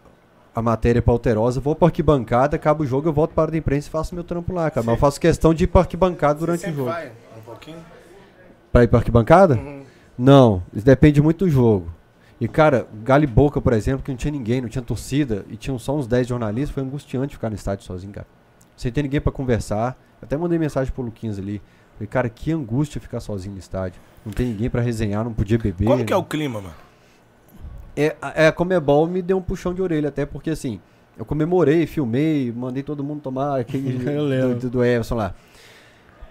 a 0.55 0.61
matéria 0.61 1.01
pra 1.01 1.11
Alterosa, 1.11 1.59
vou 1.59 1.75
pra 1.75 1.89
arquibancada, 1.89 2.55
acaba 2.55 2.81
o 2.81 2.87
jogo, 2.87 3.09
eu 3.09 3.13
volto 3.13 3.33
para 3.33 3.53
a 3.53 3.57
imprensa 3.57 3.89
e 3.89 3.91
faço 3.91 4.15
meu 4.15 4.23
trampo 4.23 4.53
lá, 4.53 4.71
cara. 4.71 4.85
Mas 4.85 4.95
eu 4.95 4.99
faço 4.99 5.19
questão 5.19 5.53
de 5.53 5.65
ir 5.65 5.67
pra 5.67 5.81
arquibancada 5.81 6.39
durante 6.39 6.61
Você 6.61 6.69
o 6.69 6.73
jogo. 6.73 6.89
vai 6.89 7.11
um 7.37 7.41
pouquinho? 7.41 7.77
Pra 8.71 8.83
ir 8.83 8.87
pra 8.87 8.99
arquibancada? 8.99 9.55
Uhum. 9.55 9.83
Não, 10.17 10.63
isso 10.73 10.85
depende 10.85 11.21
muito 11.21 11.43
do 11.43 11.51
jogo. 11.51 11.91
E, 12.39 12.47
cara, 12.47 12.87
Galo 13.03 13.25
e 13.25 13.27
Boca, 13.27 13.59
por 13.59 13.73
exemplo, 13.73 14.01
que 14.03 14.11
não 14.11 14.17
tinha 14.17 14.31
ninguém, 14.31 14.61
não 14.61 14.69
tinha 14.69 14.81
torcida, 14.81 15.45
e 15.49 15.57
tinham 15.57 15.77
só 15.77 15.95
uns 15.95 16.07
10 16.07 16.27
jornalistas, 16.27 16.73
foi 16.73 16.83
angustiante 16.83 17.35
ficar 17.35 17.49
no 17.49 17.55
estádio 17.55 17.85
sozinho, 17.85 18.13
cara. 18.13 18.27
Sem 18.77 18.91
ter 18.91 19.03
ninguém 19.03 19.19
pra 19.19 19.31
conversar. 19.31 19.97
Até 20.21 20.37
mandei 20.37 20.57
mensagem 20.57 20.93
pro 20.93 21.03
Luquinhas 21.03 21.37
ali. 21.37 21.61
Falei, 21.95 22.07
cara, 22.07 22.29
que 22.29 22.51
angústia 22.51 22.99
ficar 22.99 23.19
sozinho 23.19 23.53
no 23.53 23.59
estádio. 23.59 24.01
Não 24.25 24.33
tem 24.33 24.47
ninguém 24.47 24.69
pra 24.69 24.81
resenhar, 24.81 25.23
não 25.23 25.33
podia 25.33 25.57
beber. 25.57 25.85
Como 25.85 26.03
que 26.03 26.11
é 26.11 26.15
o 26.15 26.23
clima, 26.23 26.61
mano? 26.61 26.73
É, 27.95 28.15
a- 28.21 28.33
é, 28.43 28.47
a 28.47 28.51
Comebol 28.51 29.07
me 29.07 29.21
deu 29.21 29.37
um 29.37 29.41
puxão 29.41 29.73
de 29.73 29.81
orelha, 29.81 30.09
até 30.09 30.25
porque 30.25 30.49
assim, 30.49 30.79
eu 31.17 31.23
comemorei, 31.25 31.85
filmei, 31.87 32.51
mandei 32.55 32.83
todo 32.83 33.03
mundo 33.03 33.21
tomar 33.21 33.59
aquele 33.59 33.93
do, 34.53 34.55
do, 34.59 34.69
do 34.69 34.83
Everson 34.83 35.15
lá. 35.15 35.33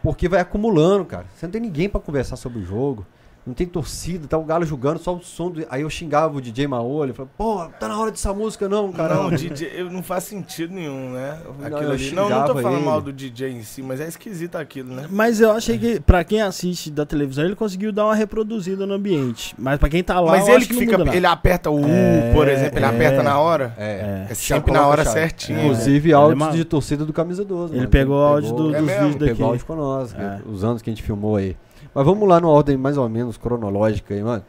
Porque 0.02 0.28
vai 0.28 0.40
acumulando, 0.40 1.04
cara. 1.06 1.24
Você 1.34 1.46
não 1.46 1.50
tem 1.52 1.60
ninguém 1.62 1.88
pra 1.88 1.98
conversar 2.00 2.36
sobre 2.36 2.58
o 2.58 2.64
jogo. 2.64 3.06
Não 3.46 3.52
tem 3.52 3.66
torcida, 3.66 4.26
tá 4.26 4.38
o 4.38 4.42
Galo 4.44 4.64
jogando, 4.64 4.98
só 4.98 5.14
o 5.14 5.22
som 5.22 5.50
do... 5.50 5.66
Aí 5.68 5.82
eu 5.82 5.90
xingava 5.90 6.34
o 6.38 6.40
DJ 6.40 6.64
ele 6.64 7.12
falou, 7.12 7.30
pô, 7.36 7.66
tá 7.78 7.86
na 7.86 7.98
hora 8.00 8.10
dessa 8.10 8.32
música 8.32 8.66
não, 8.70 8.90
cara. 8.90 9.16
Não, 9.16 9.30
DJ, 9.30 9.70
eu- 9.74 9.90
não 9.90 10.02
faz 10.02 10.24
sentido 10.24 10.72
nenhum, 10.72 11.10
né? 11.10 11.38
Não, 11.58 11.66
Aquilo 11.66 11.82
eu 11.82 11.92
ali. 11.92 12.10
Não, 12.12 12.30
não 12.30 12.46
tô 12.46 12.54
falando 12.54 12.78
ele. 12.78 12.86
mal 12.86 13.02
do 13.02 13.12
DJ 13.12 13.50
em 13.50 13.62
si, 13.62 13.82
mas 13.82 14.00
é 14.00 14.08
esquisito 14.08 14.56
aquilo, 14.56 14.94
né? 14.94 15.06
Mas 15.10 15.40
eu 15.42 15.50
achei 15.52 15.76
que, 15.78 16.00
pra 16.00 16.24
quem 16.24 16.40
assiste 16.40 16.90
da 16.90 17.04
televisão, 17.04 17.44
ele 17.44 17.54
conseguiu 17.54 17.92
dar 17.92 18.06
uma 18.06 18.14
reproduzida 18.14 18.86
no 18.86 18.94
ambiente. 18.94 19.54
Mas 19.58 19.78
pra 19.78 19.90
quem 19.90 20.02
tá 20.02 20.18
lá, 20.20 20.32
mas 20.32 20.48
eu 20.48 20.54
ele 20.54 20.56
acho 20.56 20.66
que 20.68 20.72
não 20.72 20.80
fica. 20.80 20.96
nada. 20.98 21.14
Ele 21.14 21.26
aperta 21.26 21.70
o 21.70 21.80
U, 21.82 21.86
É, 21.86 22.32
por 22.32 22.48
exemplo, 22.48 22.78
ele 22.78 22.86
é. 22.86 22.88
aperta 22.88 23.22
na 23.22 23.38
hora. 23.38 23.74
É. 23.76 24.26
É 24.30 24.34
sempre 24.34 24.72
na 24.72 24.86
hora 24.86 25.04
certinho. 25.04 25.58
Inclusive 25.60 26.12
É. 26.12 26.14
é 26.14 26.50
de 26.52 26.64
torcida 26.64 27.04
do 27.04 27.12
Camisa 27.12 27.44
12. 27.44 27.72
Ele 27.74 27.80
mano. 27.80 27.90
pegou 27.90 28.16
o 28.16 28.22
áudio 28.22 28.52
do- 28.54 28.74
É 28.74 28.78
dos 28.78 28.86
mesmo? 28.86 29.02
vídeos 29.02 29.16
daqui. 29.20 29.32
Pegou 29.34 29.46
áudio 29.48 29.66
conosco, 29.66 30.18
É. 30.18 30.40
os 30.46 30.64
anos 30.64 30.80
que 30.80 30.88
a 30.88 30.92
gente 30.92 31.02
filmou 31.02 31.36
aí. 31.36 31.54
Mas 31.94 32.04
vamos 32.04 32.28
lá 32.28 32.40
numa 32.40 32.52
ordem 32.52 32.76
mais 32.76 32.96
ou 32.96 33.08
menos 33.08 33.36
cronológica 33.36 34.14
aí, 34.14 34.22
mano. 34.22 34.44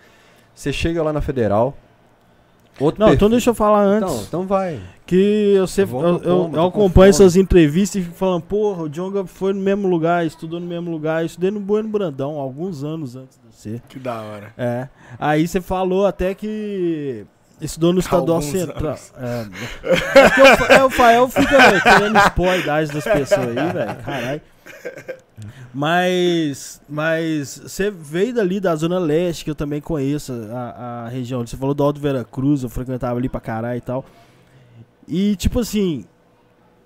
Você 0.54 0.72
chega 0.74 1.04
lá 1.04 1.12
na 1.14 1.22
Federal. 1.22 1.76
Outro 2.80 3.00
Não, 3.00 3.08
perfil- 3.08 3.16
então 3.16 3.30
deixa 3.30 3.50
eu 3.52 3.54
falar 3.56 3.84
antes. 3.84 4.12
Então, 4.12 4.24
então 4.28 4.48
vai. 4.48 4.82
Que 5.06 5.54
eu, 5.56 5.66
sempre, 5.68 5.96
Eu 5.96 6.02
eu, 6.02 6.52
eu- 6.54 6.66
acompanho 6.66 6.92
fome. 6.92 7.14
suas 7.14 7.36
entrevistas 7.38 8.02
e 8.02 8.06
fico 8.06 8.16
falando, 8.16 8.42
porra, 8.42 8.84
o 8.84 8.90
Jonga 8.90 9.26
foi 9.26 9.54
no 9.54 9.62
mesmo 9.62 9.88
lugar, 9.88 10.26
estudou 10.26 10.60
no 10.60 10.66
mesmo 10.66 10.90
lugar, 10.92 11.22
eu 11.22 11.26
estudei 11.28 11.52
no 11.52 11.60
Bueno 11.62 11.88
Brandão, 11.88 12.38
alguns 12.38 12.84
anos 12.84 13.16
antes 13.16 13.38
de 13.38 13.56
você. 13.56 13.82
Que 13.88 13.98
da 14.00 14.20
hora. 14.22 14.52
É. 14.58 14.90
Aí 15.20 15.48
você 15.48 15.62
falou 15.62 16.06
até 16.06 16.34
que 16.34 17.26
estudou 17.62 17.94
no 17.94 18.00
estadual 18.00 18.38
Alguns 18.40 18.52
central. 18.52 18.98
anos. 19.16 19.64
É, 19.84 20.20
é 20.20 20.74
o, 20.74 20.74
é, 20.82 20.84
o 20.86 20.90
Fael 20.90 21.30
fica 21.30 21.80
querendo 21.82 22.18
expor 22.18 22.50
a 22.50 22.58
idade 22.58 22.92
das 22.92 23.04
pessoas 23.06 23.48
aí, 23.58 23.72
velho. 23.74 23.96
Caralho. 24.04 24.42
Mas, 25.74 26.82
mas 26.88 27.60
você 27.64 27.92
veio 27.92 28.34
dali 28.34 28.60
da 28.60 28.76
Zona 28.76 28.98
Leste, 28.98 29.44
que 29.44 29.52
eu 29.52 29.56
também 29.56 29.82
conheço 29.82 30.32
a, 30.52 31.06
a 31.06 31.10
região. 31.10 31.46
Você 31.46 31.58
falou 31.58 31.76
do 31.76 31.84
Alto 31.84 32.00
Vera 32.00 32.24
Cruz, 32.24 32.64
eu 32.64 32.70
frequentava 32.70 33.20
ali 33.20 33.28
pra 33.28 33.42
caralho 33.42 33.78
e 33.78 33.82
tal. 33.82 34.06
E, 35.08 35.36
tipo 35.36 35.60
assim, 35.60 36.06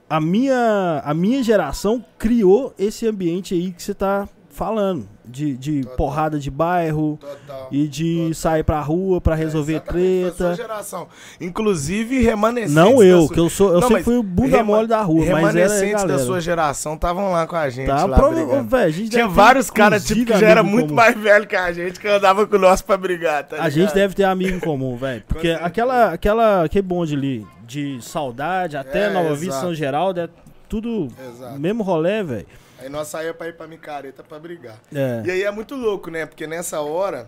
a 0.09 0.19
minha, 0.19 1.01
a 1.05 1.13
minha 1.13 1.43
geração 1.43 2.03
criou 2.17 2.73
esse 2.77 3.07
ambiente 3.07 3.53
aí 3.53 3.71
que 3.71 3.81
você 3.81 3.93
tá 3.93 4.27
falando. 4.59 5.07
De, 5.25 5.55
de 5.55 5.81
Total. 5.81 5.95
porrada 5.97 6.39
de 6.39 6.49
bairro 6.49 7.19
Total. 7.21 7.67
e 7.71 7.87
de 7.87 8.33
sair 8.33 8.63
pra 8.63 8.81
rua 8.81 9.21
pra 9.21 9.35
resolver 9.35 9.73
sua 9.73 9.81
treta. 9.93 10.55
geração. 10.55 11.07
Inclusive, 11.39 12.21
remanescentes. 12.23 12.73
Não 12.73 13.01
eu, 13.03 13.21
sua- 13.27 13.33
que 13.35 13.39
eu 13.39 13.49
sou, 13.49 13.73
eu 13.73 13.79
Não, 13.79 13.87
sempre 13.87 14.03
fui 14.03 14.17
o 14.17 14.23
bunda 14.23 14.57
rema- 14.57 14.63
mole 14.75 14.87
da 14.87 15.01
rua, 15.03 15.19
mas 15.19 15.27
era 15.27 15.37
Remanescentes 15.37 16.03
da 16.03 16.17
sua 16.19 16.41
geração 16.41 16.95
estavam 16.95 17.31
lá 17.31 17.45
com 17.45 17.55
a 17.55 17.69
gente. 17.69 17.85
Tá, 17.87 18.05
lá 18.05 18.17
prova- 18.17 18.35
brigando. 18.35 18.69
véi, 18.69 18.83
a 18.85 18.89
gente 18.89 19.09
Tinha 19.11 19.27
vários 19.27 19.69
caras 19.69 20.03
tipo, 20.03 20.25
que 20.25 20.37
já 20.39 20.47
era 20.47 20.63
muito 20.63 20.85
comum. 20.87 20.95
mais 20.95 21.15
velho 21.15 21.45
que 21.47 21.55
a 21.55 21.71
gente, 21.71 21.99
que 21.99 22.07
andava 22.07 22.47
com 22.47 22.57
nós 22.57 22.81
pra 22.81 22.97
brigar, 22.97 23.43
tá 23.43 23.61
A 23.61 23.69
gente 23.69 23.93
deve 23.93 24.15
ter 24.15 24.23
amigo 24.23 24.57
em 24.57 24.59
comum, 24.59 24.97
velho. 24.97 25.23
Porque 25.27 25.49
aquela, 25.51 26.11
aquela, 26.11 26.63
aquele 26.63 26.81
bonde 26.81 27.13
ali, 27.15 27.45
de 27.63 27.99
saudade 28.01 28.75
até 28.75 29.05
É, 29.05 29.09
Nova 29.11 29.35
Vista. 29.35 29.61
São 29.61 29.75
Geraldo, 29.75 30.21
é 30.21 30.29
tudo 30.69 31.07
Exato. 31.19 31.59
mesmo 31.59 31.83
rolê, 31.83 32.23
velho. 32.23 32.47
Aí 32.79 32.87
nós 32.87 33.07
saíamos 33.09 33.37
pra 33.37 33.47
ir 33.49 33.53
pra 33.57 33.67
micareta 33.67 34.23
pra 34.23 34.39
brigar. 34.39 34.77
É. 34.93 35.23
E 35.25 35.31
aí 35.31 35.43
é 35.43 35.51
muito 35.51 35.75
louco, 35.75 36.09
né? 36.09 36.25
Porque 36.25 36.47
nessa 36.47 36.79
hora 36.79 37.27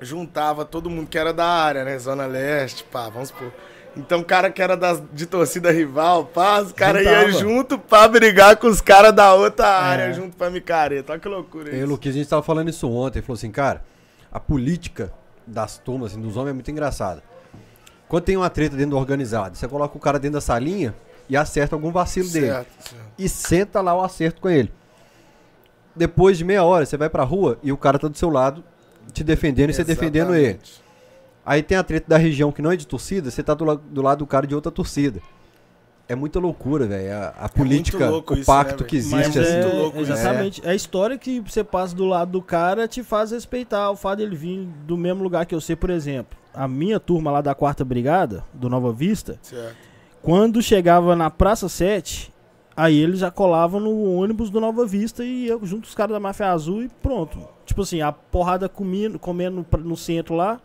juntava 0.00 0.64
todo 0.64 0.88
mundo 0.88 1.08
que 1.08 1.18
era 1.18 1.32
da 1.32 1.44
área, 1.46 1.84
né? 1.84 1.98
Zona 1.98 2.26
Leste, 2.26 2.84
pá, 2.84 3.08
vamos 3.08 3.28
supor. 3.28 3.52
Então 3.96 4.20
o 4.20 4.24
cara 4.24 4.50
que 4.50 4.62
era 4.62 4.76
das, 4.76 5.02
de 5.12 5.26
torcida 5.26 5.72
rival, 5.72 6.24
pá, 6.26 6.60
os 6.60 6.70
caras 6.72 7.04
iam 7.04 7.30
junto 7.32 7.76
pra 7.78 8.06
brigar 8.06 8.56
com 8.56 8.68
os 8.68 8.80
caras 8.80 9.12
da 9.12 9.34
outra 9.34 9.66
área, 9.66 10.04
É. 10.04 10.12
junto 10.12 10.36
pra 10.36 10.48
micareta. 10.48 11.12
Olha 11.12 11.20
que 11.20 11.28
loucura 11.28 11.70
E 11.74 11.78
isso. 11.78 11.86
Luquinhas, 11.88 12.14
a 12.14 12.18
gente 12.18 12.28
tava 12.28 12.42
falando 12.42 12.68
isso 12.68 12.88
ontem. 12.88 13.18
Ele 13.18 13.26
falou 13.26 13.36
assim, 13.36 13.50
cara, 13.50 13.82
a 14.30 14.38
política 14.38 15.12
das 15.44 15.78
turmas, 15.78 16.12
assim, 16.12 16.20
dos 16.20 16.36
homens 16.36 16.50
é 16.50 16.54
muito 16.54 16.70
engraçada. 16.70 17.22
Quando 18.08 18.22
tem 18.24 18.36
uma 18.36 18.48
treta 18.48 18.76
dentro 18.76 18.90
do 18.92 18.96
organizado, 18.98 19.56
você 19.56 19.66
coloca 19.66 19.96
o 19.96 20.00
cara 20.00 20.18
dentro 20.20 20.34
da 20.34 20.40
salinha 20.40 20.94
e 21.30 21.36
acerta 21.36 21.74
algum 21.74 21.90
vacilo 21.90 22.28
dele. 22.28 22.48
Certo, 22.48 22.68
certo. 22.90 23.04
E 23.16 23.28
senta 23.28 23.80
lá 23.80 23.94
o 23.94 24.02
acerto 24.02 24.40
com 24.40 24.50
ele. 24.50 24.70
Depois 25.94 26.36
de 26.38 26.44
meia 26.44 26.62
hora, 26.64 26.84
você 26.84 26.96
vai 26.96 27.08
pra 27.08 27.24
rua 27.24 27.58
e 27.62 27.72
o 27.72 27.76
cara 27.76 27.98
tá 27.98 28.08
do 28.08 28.16
seu 28.18 28.28
lado, 28.30 28.62
te 29.12 29.24
defendendo 29.24 29.70
e 29.70 29.72
você 29.74 29.84
defendendo 29.84 30.34
ele. 30.34 30.46
Exatamente. 30.48 30.82
Aí 31.44 31.62
tem 31.62 31.76
a 31.78 31.82
treta 31.82 32.06
da 32.08 32.16
região 32.16 32.52
que 32.52 32.60
não 32.62 32.70
é 32.70 32.76
de 32.76 32.86
torcida, 32.86 33.30
você 33.30 33.42
tá 33.42 33.54
do, 33.54 33.64
la- 33.64 33.74
do 33.74 34.02
lado 34.02 34.18
do 34.18 34.26
cara 34.26 34.46
de 34.46 34.54
outra 34.54 34.70
torcida. 34.70 35.20
É 36.08 36.14
muita 36.14 36.38
loucura, 36.40 36.86
velho. 36.86 37.12
A, 37.12 37.28
a 37.44 37.48
política, 37.48 38.08
louco 38.10 38.34
o 38.34 38.38
isso, 38.38 38.50
né, 38.50 38.56
pacto 38.56 38.78
velho? 38.84 38.86
que 38.88 38.96
Mas 38.96 39.28
existe, 39.28 39.38
é 39.38 39.42
assim. 39.42 39.60
muito 39.62 39.76
louco 39.76 40.00
isso. 40.00 40.12
exatamente. 40.12 40.66
É 40.66 40.70
a 40.70 40.74
história 40.74 41.16
que 41.16 41.40
você 41.40 41.62
passa 41.62 41.94
do 41.94 42.04
lado 42.04 42.32
do 42.32 42.42
cara 42.42 42.88
te 42.88 43.02
faz 43.04 43.30
respeitar 43.30 43.90
o 43.90 43.96
fato 43.96 44.18
dele 44.18 44.34
vir 44.34 44.66
do 44.86 44.96
mesmo 44.96 45.22
lugar 45.22 45.46
que 45.46 45.54
eu 45.54 45.60
sei, 45.60 45.76
por 45.76 45.88
exemplo. 45.90 46.36
A 46.52 46.66
minha 46.66 46.98
turma 46.98 47.30
lá 47.30 47.40
da 47.40 47.54
quarta 47.54 47.84
brigada, 47.84 48.44
do 48.52 48.68
Nova 48.68 48.92
Vista, 48.92 49.38
Certo. 49.42 49.76
Quando 50.22 50.62
chegava 50.62 51.16
na 51.16 51.30
Praça 51.30 51.68
7, 51.68 52.32
aí 52.76 52.98
eles 52.98 53.20
já 53.20 53.30
colavam 53.30 53.80
no 53.80 54.14
ônibus 54.14 54.50
do 54.50 54.60
Nova 54.60 54.86
Vista 54.86 55.24
e 55.24 55.46
eu 55.46 55.64
junto 55.64 55.84
os 55.84 55.94
caras 55.94 56.12
da 56.12 56.20
Máfia 56.20 56.50
Azul 56.50 56.82
e 56.82 56.88
pronto. 56.88 57.38
Tipo 57.64 57.82
assim, 57.82 58.00
a 58.00 58.12
porrada 58.12 58.68
comendo, 58.68 59.18
comendo 59.18 59.64
no 59.78 59.96
centro 59.96 60.34
lá, 60.34 60.60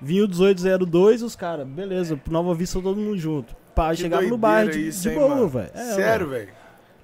vinha 0.00 0.24
o 0.24 0.28
1802 0.28 1.22
os 1.22 1.36
caras, 1.36 1.66
beleza, 1.66 2.20
Nova 2.30 2.54
Vista 2.54 2.80
todo 2.80 2.96
mundo 2.96 3.18
junto. 3.18 3.54
Pá, 3.74 3.94
chegava 3.94 4.26
no 4.26 4.38
bairro 4.38 4.70
de, 4.70 4.88
isso, 4.88 5.08
de 5.08 5.14
boa, 5.14 5.46
velho. 5.46 5.70
É, 5.74 5.94
Sério, 5.94 6.28
velho. 6.28 6.48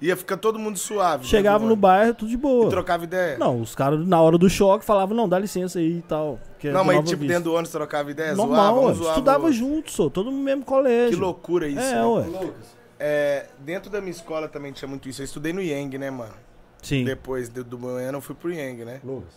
Ia 0.03 0.17
ficar 0.17 0.35
todo 0.35 0.59
mundo 0.59 0.77
suave. 0.77 1.25
Chegava 1.25 1.59
dentro 1.59 1.69
no 1.69 1.75
bairro, 1.77 2.13
tudo 2.13 2.27
de 2.29 2.35
boa. 2.35 2.67
E 2.67 2.69
trocava 2.69 3.05
ideia? 3.05 3.37
Não, 3.37 3.61
os 3.61 3.73
caras 3.73 4.05
na 4.05 4.21
hora 4.21 4.37
do 4.37 4.49
choque 4.49 4.83
falavam, 4.83 5.15
não, 5.15 5.29
dá 5.29 5.39
licença 5.39 5.79
aí 5.79 5.99
e 5.99 6.01
tal. 6.01 6.39
que 6.59 6.69
Não, 6.69 6.83
mas 6.83 6.97
tipo, 6.97 7.21
Vista. 7.21 7.27
dentro 7.27 7.43
do 7.45 7.53
ônibus 7.53 7.71
trocava 7.71 8.11
ideia, 8.11 8.35
Normal, 8.35 8.57
zoava, 8.75 8.79
um 8.91 8.93
zoava 8.93 9.11
estudava 9.11 9.51
junto, 9.53 9.91
só, 9.93 10.09
todo 10.09 10.29
no 10.29 10.37
mesmo 10.37 10.65
colégio. 10.65 11.11
Que 11.17 11.23
loucura 11.23 11.69
isso, 11.69 11.79
É, 11.79 11.93
né? 11.93 12.05
ué. 12.05 12.51
É, 12.99 13.45
dentro 13.59 13.89
da 13.89 14.01
minha 14.01 14.11
escola 14.11 14.49
também 14.49 14.73
tinha 14.73 14.89
muito 14.89 15.07
isso. 15.07 15.21
Eu 15.21 15.25
estudei 15.25 15.53
no 15.53 15.61
Yang, 15.61 15.97
né, 15.97 16.11
mano? 16.11 16.33
Sim. 16.81 17.05
Depois 17.05 17.47
do, 17.47 17.63
do 17.63 17.77
Bueno 17.77 18.17
eu 18.17 18.21
fui 18.21 18.35
pro 18.35 18.51
Yang, 18.51 18.83
né? 18.83 18.99
Lucas, 19.05 19.33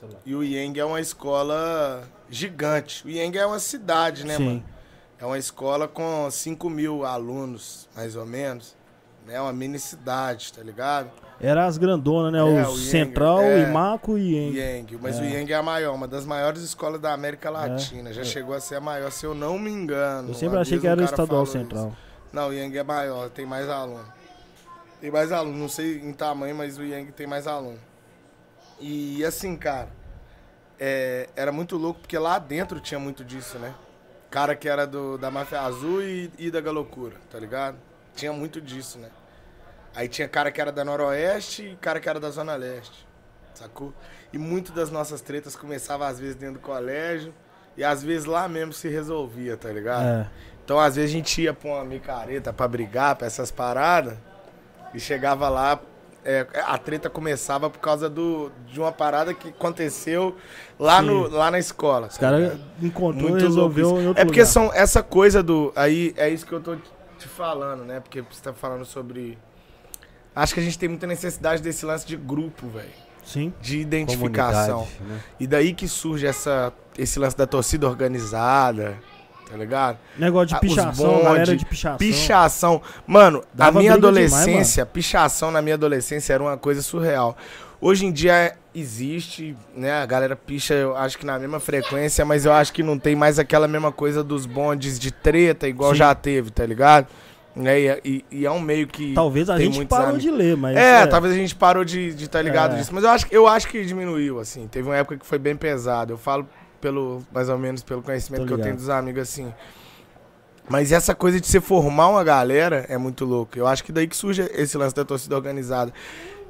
celular. 0.00 0.20
E 0.24 0.34
o 0.34 0.42
Yang 0.42 0.80
é 0.80 0.84
uma 0.86 1.00
escola 1.00 2.04
gigante. 2.30 3.06
O 3.06 3.10
Yang 3.10 3.36
é 3.38 3.44
uma 3.46 3.58
cidade, 3.58 4.24
né, 4.24 4.36
Sim. 4.38 4.44
mano? 4.44 4.64
É 5.20 5.26
uma 5.26 5.38
escola 5.38 5.86
com 5.86 6.26
5 6.30 6.70
mil 6.70 7.04
alunos, 7.04 7.86
mais 7.94 8.16
ou 8.16 8.24
menos. 8.24 8.74
Né? 9.26 9.40
Uma 9.40 9.52
mini 9.52 9.78
cidade, 9.78 10.52
tá 10.52 10.62
ligado? 10.62 11.10
Era 11.38 11.66
as 11.66 11.76
grandonas, 11.76 12.32
né? 12.32 12.38
É, 12.38 12.42
o 12.42 12.46
o 12.46 12.50
Yang, 12.56 12.78
Central, 12.78 13.40
é. 13.42 13.68
Imaco 13.68 14.16
e 14.16 14.34
Yang. 14.34 14.56
Yang, 14.58 14.96
mas 15.02 15.18
É. 15.18 15.20
o 15.20 15.24
Yang 15.24 15.52
é 15.52 15.56
a 15.56 15.62
maior, 15.62 15.94
uma 15.94 16.08
das 16.08 16.24
maiores 16.24 16.62
escolas 16.62 16.98
da 17.00 17.12
América 17.12 17.50
Latina. 17.50 18.12
Já 18.12 18.24
chegou 18.24 18.54
a 18.54 18.60
ser 18.60 18.76
a 18.76 18.80
maior, 18.80 19.10
se 19.12 19.26
eu 19.26 19.34
não 19.34 19.58
me 19.58 19.70
engano. 19.70 20.28
Eu 20.30 20.34
sempre 20.34 20.58
achei 20.58 20.78
que 20.78 20.86
era 20.86 21.00
o 21.00 21.04
Estadual 21.04 21.44
Central. 21.44 21.88
isso. 21.88 21.96
Não, 22.32 22.48
o 22.48 22.52
Yang 22.54 22.78
é 22.78 22.82
maior, 22.82 23.28
tem 23.28 23.44
mais 23.44 23.68
aluno. 23.68 24.04
Tem 25.00 25.10
mais 25.10 25.30
aluno, 25.30 25.58
não 25.58 25.68
sei 25.68 25.98
em 25.98 26.12
tamanho, 26.12 26.54
mas 26.56 26.78
o 26.78 26.82
Yang 26.82 27.12
tem 27.12 27.26
mais 27.26 27.46
aluno. 27.46 27.78
E 28.80 29.22
assim, 29.24 29.56
cara, 29.56 29.88
é, 30.80 31.28
era 31.36 31.52
muito 31.52 31.76
louco 31.76 32.00
porque 32.00 32.18
lá 32.18 32.38
dentro 32.38 32.80
tinha 32.80 32.98
muito 32.98 33.24
disso, 33.24 33.58
né? 33.58 33.74
Cara 34.30 34.54
que 34.56 34.68
era 34.68 34.86
do, 34.86 35.16
da 35.18 35.30
Máfia 35.30 35.60
Azul 35.60 36.02
e, 36.02 36.30
e 36.38 36.50
da 36.50 36.60
Galocura, 36.60 37.16
tá 37.30 37.38
ligado? 37.38 37.76
Tinha 38.16 38.32
muito 38.32 38.60
disso, 38.60 38.98
né? 38.98 39.08
Aí 39.94 40.08
tinha 40.08 40.26
cara 40.28 40.50
que 40.50 40.60
era 40.60 40.72
da 40.72 40.84
Noroeste 40.84 41.62
e 41.62 41.76
cara 41.76 42.00
que 42.00 42.08
era 42.08 42.18
da 42.18 42.30
Zona 42.30 42.54
Leste, 42.56 43.06
sacou? 43.54 43.92
E 44.32 44.38
muito 44.38 44.72
das 44.72 44.90
nossas 44.90 45.20
tretas 45.20 45.54
começava 45.54 46.06
às 46.06 46.18
vezes 46.18 46.34
dentro 46.34 46.54
do 46.54 46.60
colégio 46.60 47.32
e 47.76 47.84
às 47.84 48.02
vezes 48.02 48.24
lá 48.26 48.48
mesmo 48.48 48.72
se 48.72 48.88
resolvia, 48.88 49.56
tá 49.56 49.70
ligado? 49.70 50.04
É. 50.06 50.26
Então, 50.64 50.80
às 50.80 50.96
vezes, 50.96 51.10
a 51.10 51.12
gente 51.12 51.40
ia 51.42 51.54
pra 51.54 51.68
uma 51.70 51.84
micareta 51.84 52.52
pra 52.52 52.66
brigar, 52.66 53.14
pra 53.14 53.28
essas 53.28 53.52
paradas, 53.52 54.18
e 54.92 54.98
chegava 54.98 55.48
lá, 55.48 55.78
é, 56.24 56.44
a 56.66 56.76
treta 56.76 57.08
começava 57.08 57.70
por 57.70 57.78
causa 57.78 58.10
do, 58.10 58.50
de 58.66 58.80
uma 58.80 58.90
parada 58.90 59.32
que 59.32 59.50
aconteceu 59.50 60.36
lá, 60.76 60.98
Sim. 60.98 61.06
no, 61.06 61.28
lá 61.28 61.52
na 61.52 61.58
escola. 61.60 62.08
Os 62.08 62.18
caras 62.18 62.58
encontrou 62.82 63.38
e 63.38 63.42
resolveu 63.42 64.10
É 64.16 64.24
porque 64.24 64.40
lugar. 64.40 64.46
são 64.46 64.74
essa 64.74 65.04
coisa 65.04 65.40
do. 65.40 65.72
Aí 65.76 66.12
é 66.16 66.28
isso 66.28 66.44
que 66.44 66.52
eu 66.52 66.60
tô 66.60 66.76
te 67.26 67.28
falando, 67.28 67.84
né? 67.84 68.00
Porque 68.00 68.22
você 68.22 68.40
tá 68.40 68.52
falando 68.52 68.84
sobre. 68.84 69.36
Acho 70.34 70.54
que 70.54 70.60
a 70.60 70.62
gente 70.62 70.78
tem 70.78 70.88
muita 70.88 71.06
necessidade 71.06 71.62
desse 71.62 71.84
lance 71.84 72.06
de 72.06 72.16
grupo, 72.16 72.68
velho. 72.68 72.88
Sim. 73.24 73.52
De 73.60 73.80
identificação. 73.80 74.86
Né? 75.00 75.20
E 75.40 75.46
daí 75.46 75.74
que 75.74 75.88
surge 75.88 76.26
essa, 76.26 76.72
esse 76.96 77.18
lance 77.18 77.36
da 77.36 77.46
torcida 77.46 77.88
organizada, 77.88 78.96
tá 79.50 79.56
ligado? 79.56 79.98
Negócio 80.16 80.48
de 80.48 80.54
Ah, 80.54 80.58
pichação, 80.60 81.12
bonde, 81.12 81.24
galera 81.24 81.56
de 81.56 81.66
pichação. 81.66 81.98
Pichação. 81.98 82.82
Mano, 83.06 83.42
Dava 83.52 83.78
a 83.78 83.80
minha 83.80 83.92
briga 83.92 84.12
demais, 84.12 84.32
adolescência, 84.32 84.86
pichação 84.86 85.50
na 85.50 85.60
minha 85.60 85.74
adolescência 85.74 86.34
era 86.34 86.42
uma 86.42 86.56
coisa 86.56 86.82
surreal. 86.82 87.36
Hoje 87.80 88.06
em 88.06 88.12
dia 88.12 88.56
existe, 88.74 89.56
né? 89.74 89.92
A 89.92 90.06
galera 90.06 90.34
picha, 90.36 90.74
eu 90.74 90.96
acho 90.96 91.18
que 91.18 91.26
na 91.26 91.38
mesma 91.38 91.60
frequência, 91.60 92.24
mas 92.24 92.44
eu 92.44 92.52
acho 92.52 92.72
que 92.72 92.82
não 92.82 92.98
tem 92.98 93.14
mais 93.14 93.38
aquela 93.38 93.68
mesma 93.68 93.92
coisa 93.92 94.22
dos 94.24 94.46
bondes 94.46 94.98
de 94.98 95.10
treta, 95.10 95.68
igual 95.68 95.92
Sim. 95.92 95.98
já 95.98 96.14
teve, 96.14 96.50
tá 96.50 96.64
ligado? 96.64 97.06
Né, 97.54 97.80
E, 98.04 98.22
e- 98.30 98.44
é 98.44 98.50
um 98.50 98.60
meio 98.60 98.86
que. 98.86 99.14
Talvez 99.14 99.48
a 99.48 99.58
gente 99.58 99.82
parou 99.86 100.08
amigos. 100.08 100.22
de 100.22 100.30
ler, 100.30 100.56
mas. 100.58 100.76
É, 100.76 101.06
talvez 101.06 101.32
a 101.32 101.36
gente 101.36 101.54
parou 101.54 101.84
de 101.86 102.08
estar 102.08 102.38
tá 102.38 102.42
ligado 102.42 102.74
É. 102.74 102.78
disso. 102.78 102.94
Mas 102.94 103.02
eu 103.02 103.10
acho, 103.10 103.26
eu 103.30 103.46
acho 103.46 103.68
que 103.68 103.82
diminuiu, 103.84 104.38
assim. 104.38 104.66
Teve 104.68 104.86
uma 104.88 104.96
época 104.96 105.16
que 105.16 105.24
foi 105.26 105.38
bem 105.38 105.56
pesado. 105.56 106.12
Eu 106.12 106.18
falo 106.18 106.46
pelo, 106.82 107.22
mais 107.32 107.48
ou 107.48 107.56
menos 107.58 107.82
pelo 107.82 108.02
conhecimento 108.02 108.44
que 108.46 108.52
eu 108.52 108.58
tenho 108.60 108.76
dos 108.76 108.90
amigos, 108.90 109.22
assim. 109.22 109.52
Mas 110.68 110.92
essa 110.92 111.14
coisa 111.14 111.40
de 111.40 111.46
você 111.46 111.60
formar 111.60 112.08
uma 112.08 112.22
galera 112.24 112.84
é 112.90 112.98
muito 112.98 113.24
louco. 113.24 113.56
Eu 113.58 113.66
acho 113.66 113.82
que 113.84 113.90
daí 113.92 114.06
que 114.06 114.16
surge 114.16 114.42
esse 114.52 114.76
lance 114.76 114.94
da 114.94 115.04
torcida 115.04 115.34
organizada. 115.34 115.92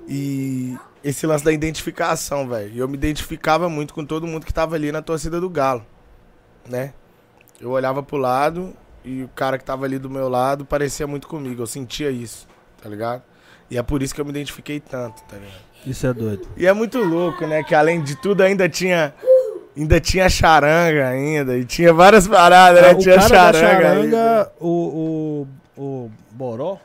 E 0.09 0.77
esse 1.09 1.25
lance 1.25 1.45
da 1.45 1.53
identificação, 1.53 2.49
velho. 2.49 2.75
E 2.75 2.79
Eu 2.79 2.89
me 2.89 2.97
identificava 2.97 3.69
muito 3.69 3.95
com 3.95 4.05
todo 4.05 4.27
mundo 4.27 4.45
que 4.45 4.53
tava 4.53 4.75
ali 4.75 4.91
na 4.91 5.01
torcida 5.01 5.41
do 5.41 5.49
Galo, 5.49 5.87
né? 6.69 6.93
Eu 7.61 7.71
olhava 7.71 8.03
pro 8.03 8.17
lado 8.17 8.75
e 9.05 9.23
o 9.23 9.29
cara 9.29 9.57
que 9.57 9.65
tava 9.65 9.85
ali 9.85 10.01
do 10.01 10.11
meu 10.11 10.29
lado 10.29 10.65
parecia 10.65 11.07
muito 11.07 11.29
comigo. 11.29 11.63
Eu 11.63 11.67
sentia 11.67 12.11
isso, 12.11 12.49
tá 12.83 12.89
ligado? 12.89 13.23
E 13.71 13.79
é 13.79 13.83
por 13.85 14.03
isso 14.03 14.13
que 14.13 14.21
eu 14.21 14.25
me 14.25 14.33
identifiquei 14.33 14.81
tanto, 14.81 15.23
tá 15.23 15.37
ligado? 15.37 15.65
Isso 15.87 16.05
é 16.09 16.13
doido. 16.13 16.49
E 16.57 16.67
é 16.67 16.73
muito 16.73 16.99
louco, 16.99 17.47
né? 17.47 17.63
Que 17.63 17.75
além 17.75 18.03
de 18.03 18.17
tudo 18.17 18.43
ainda 18.43 18.69
tinha. 18.69 19.15
Ainda 19.77 20.01
tinha 20.01 20.29
charanga 20.29 21.07
ainda. 21.07 21.57
E 21.57 21.65
tinha 21.65 21.93
várias 21.93 22.27
paradas, 22.27 22.83
né? 22.83 22.93
O 22.95 22.99
tinha 22.99 23.15
cara 23.15 23.29
charanga. 23.29 23.61
charanga, 23.61 24.53
o, 24.59 25.47
o, 25.77 25.81
o 25.81 26.11
Boró, 26.33 26.79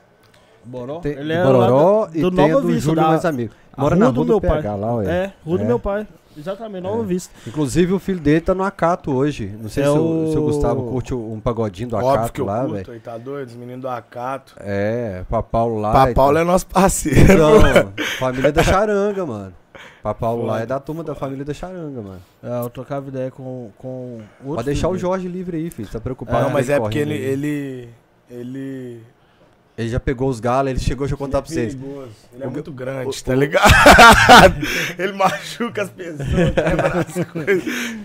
Boró, 0.63 0.99
Tem 0.99 1.13
ele 1.13 1.33
é 1.33 1.43
Bororó 1.43 2.01
lá 2.01 2.05
do, 2.07 2.17
e 2.17 2.21
do 2.21 2.31
tem 2.31 2.51
do 2.51 2.61
Vista, 2.61 2.81
Júlio 2.81 3.01
da, 3.01 3.07
mais 3.07 3.25
amigo. 3.25 3.53
Mora 3.77 3.95
rua 3.95 4.05
na 4.05 4.11
do 4.11 4.15
rua 4.17 4.25
meu 4.25 4.35
do 4.39 4.41
PH 4.41 4.61
pai. 4.69 4.79
lá, 4.79 4.95
ué. 4.95 5.05
É, 5.05 5.33
rua 5.45 5.57
do 5.57 5.63
É. 5.63 5.67
meu 5.67 5.79
pai. 5.79 6.07
Exatamente, 6.37 6.81
Nova 6.83 7.03
É. 7.03 7.05
Vista. 7.05 7.33
Inclusive 7.45 7.91
o 7.93 7.99
filho 7.99 8.19
dele 8.19 8.39
tá 8.39 8.55
no 8.55 8.63
Acato 8.63 9.11
hoje. 9.11 9.53
Não 9.61 9.67
sei 9.67 9.83
É 9.83 9.87
se, 9.87 9.91
o, 9.91 10.31
se 10.31 10.37
o 10.37 10.41
o- 10.41 10.45
Gustavo 10.45 10.83
curte 10.89 11.13
um 11.13 11.39
pagodinho 11.41 11.89
do 11.89 11.97
Óbvio 11.97 12.09
que 12.11 12.17
Acato 12.17 12.41
eu 12.41 12.45
lá, 12.45 12.61
curto, 12.65 12.85
velho. 12.91 13.01
tá 13.01 13.17
doido? 13.17 13.49
Os 13.49 13.55
meninos 13.55 13.81
do 13.81 13.89
Acato. 13.89 14.55
É, 14.59 15.23
Papaulo 15.29 15.79
lá. 15.81 15.91
Pá, 15.91 16.11
e 16.11 16.13
Paulo 16.13 16.35
tal. 16.35 16.41
é 16.41 16.45
nosso 16.45 16.65
parceiro. 16.67 17.19
Então, 17.33 17.91
família 18.17 18.51
da 18.51 18.63
Charanga, 18.63 19.25
mano. 19.25 19.53
Papaulo 20.01 20.45
lá 20.45 20.61
é 20.61 20.65
da 20.65 20.79
turma 20.79 21.03
da 21.03 21.13
família 21.13 21.43
da 21.43 21.53
Charanga, 21.53 22.01
mano. 22.01 22.21
É, 22.41 22.61
eu 22.63 22.69
trocava 22.69 23.09
ideia 23.09 23.29
com, 23.29 23.69
com 23.77 24.19
outro 24.39 24.55
Pode 24.55 24.65
deixar 24.65 24.87
o 24.87 24.91
filho 24.91 25.01
Jorge 25.01 25.27
livre 25.27 25.57
aí, 25.57 25.69
filho. 25.69 25.89
Tá 25.89 25.99
preocupado? 25.99 26.39
Não, 26.39 26.47
com 26.47 26.53
mas 26.53 26.69
é 26.69 26.79
porque 26.79 26.97
ele, 26.97 27.13
ele. 27.13 27.89
Ele. 28.29 28.99
Ele 29.81 29.89
já 29.89 29.99
pegou 29.99 30.29
os 30.29 30.39
galos, 30.39 30.69
ele 30.71 30.79
chegou, 30.79 31.05
deixa 31.05 31.13
eu 31.15 31.17
contar 31.17 31.41
pra 31.41 31.51
vocês. 31.51 31.75
perigoso. 31.75 32.09
Ele 32.33 32.43
é 32.43 32.47
O- 32.47 32.51
muito 32.51 32.71
grande, 32.71 33.09
o- 33.09 33.23
tá 33.23 33.35
ligado? 33.35 33.71
ele 34.97 35.13
machuca 35.13 35.83
as 35.83 35.89
pessoas, 35.89 36.27
quebra 36.53 37.05
as 37.07 37.25
coisas. 37.31 37.95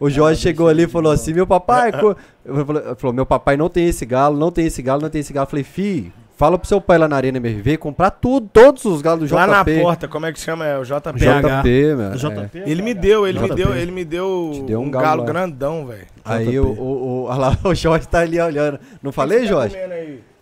O 0.00 0.08
Jorge 0.08 0.40
chegou 0.40 0.68
ali 0.68 0.84
e 0.84 0.88
falou 0.88 1.10
assim: 1.12 1.32
Meu 1.32 1.46
papai. 1.46 1.90
falou: 1.92 3.12
Meu 3.12 3.26
papai 3.26 3.56
não 3.56 3.68
tem 3.68 3.86
esse 3.88 4.06
galo, 4.06 4.36
não 4.38 4.50
tem 4.52 4.66
esse 4.66 4.80
galo, 4.80 5.02
não 5.02 5.10
tem 5.10 5.20
esse 5.20 5.32
galo. 5.32 5.46
Eu 5.46 5.50
falei: 5.50 5.64
Fi, 5.64 6.12
fala 6.36 6.56
pro 6.56 6.68
seu 6.68 6.80
pai 6.80 6.98
lá 6.98 7.08
na 7.08 7.16
Arena 7.16 7.38
MRV 7.38 7.78
comprar 7.78 8.12
tudo, 8.12 8.48
todos 8.52 8.84
os 8.84 9.02
galos 9.02 9.20
do 9.20 9.26
JP. 9.26 9.34
Lá 9.34 9.46
na 9.48 9.64
porta, 9.64 10.06
como 10.06 10.24
é 10.26 10.32
que 10.32 10.38
chama? 10.38 10.64
É 10.64 10.78
o 10.78 10.84
JP. 10.84 11.18
PH. 11.18 11.62
JP, 11.62 11.94
mano. 11.96 12.14
é. 12.14 12.16
JP. 12.46 12.58
Ele 12.70 12.80
me 12.82 12.94
deu, 12.94 13.26
ele 13.26 13.40
me 13.40 13.48
JP. 13.48 13.56
deu, 13.56 13.74
ele 13.74 13.90
me 13.90 14.04
deu, 14.04 14.64
deu 14.68 14.80
um 14.80 14.84
um 14.84 14.90
galo 14.90 15.04
galo, 15.04 15.24
grandão, 15.24 15.84
velho. 15.86 16.06
Aí 16.24 16.60
o, 16.60 16.66
o, 16.68 17.24
o, 17.24 17.26
lá, 17.36 17.58
o 17.64 17.74
Jorge 17.74 18.06
tá 18.06 18.20
ali 18.20 18.40
olhando. 18.40 18.78
Não 19.02 19.10
falei, 19.10 19.46
Jorge? 19.46 19.74
O 19.74 19.78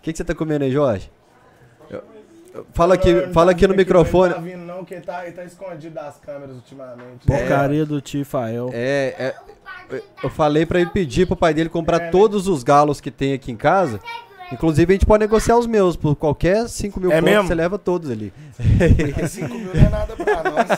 que, 0.07 0.13
que 0.13 0.17
você 0.17 0.23
tá 0.23 0.33
comendo 0.33 0.63
aí, 0.63 0.71
Jorge? 0.71 1.11
Eu- 1.89 2.03
eu- 2.53 2.65
Fala 2.73 2.95
aqui, 2.95 3.13
fala 3.33 3.51
aqui 3.51 3.67
no 3.67 3.75
microfone. 3.75 4.29
Não 4.33 4.35
tá 4.41 4.41
vindo 4.41 4.63
não, 4.65 4.77
porque 4.77 4.95
ele 4.95 5.03
tá, 5.03 5.23
ele 5.25 5.35
tá 5.35 5.43
escondido 5.43 5.93
das 5.93 6.17
câmeras 6.17 6.55
ultimamente. 6.55 7.25
Porcaria 7.25 7.85
do 7.85 7.99
Tifael. 8.01 8.69
É, 8.73 9.35
é, 9.91 10.01
eu 10.23 10.29
falei 10.29 10.65
pra 10.65 10.79
ele 10.79 10.89
pedir 10.89 11.27
pro 11.27 11.35
pai 11.35 11.53
dele 11.53 11.69
comprar 11.69 11.97
É, 11.97 12.05
né? 12.05 12.09
todos 12.11 12.47
os 12.47 12.63
galos 12.63 12.99
que 13.01 13.11
tem 13.11 13.33
aqui 13.33 13.51
em 13.51 13.55
casa. 13.57 13.99
Inclusive, 14.51 14.93
a 14.93 14.95
gente 14.95 15.05
pode 15.05 15.21
negociar 15.21 15.57
os 15.57 15.67
meus. 15.67 15.95
Por 15.95 16.15
qualquer 16.15 16.67
5 16.69 16.99
mil 16.99 17.11
É 17.11 17.15
pontos, 17.19 17.33
mesmo? 17.33 17.47
você 17.47 17.55
leva 17.55 17.77
todos 17.77 18.09
ali. 18.09 18.31
Mas 19.19 19.31
5 19.31 19.53
mil 19.53 19.73
não 19.73 19.81
é 19.81 19.89
nada 19.89 20.15
pra 20.15 20.43
nós. 20.43 20.67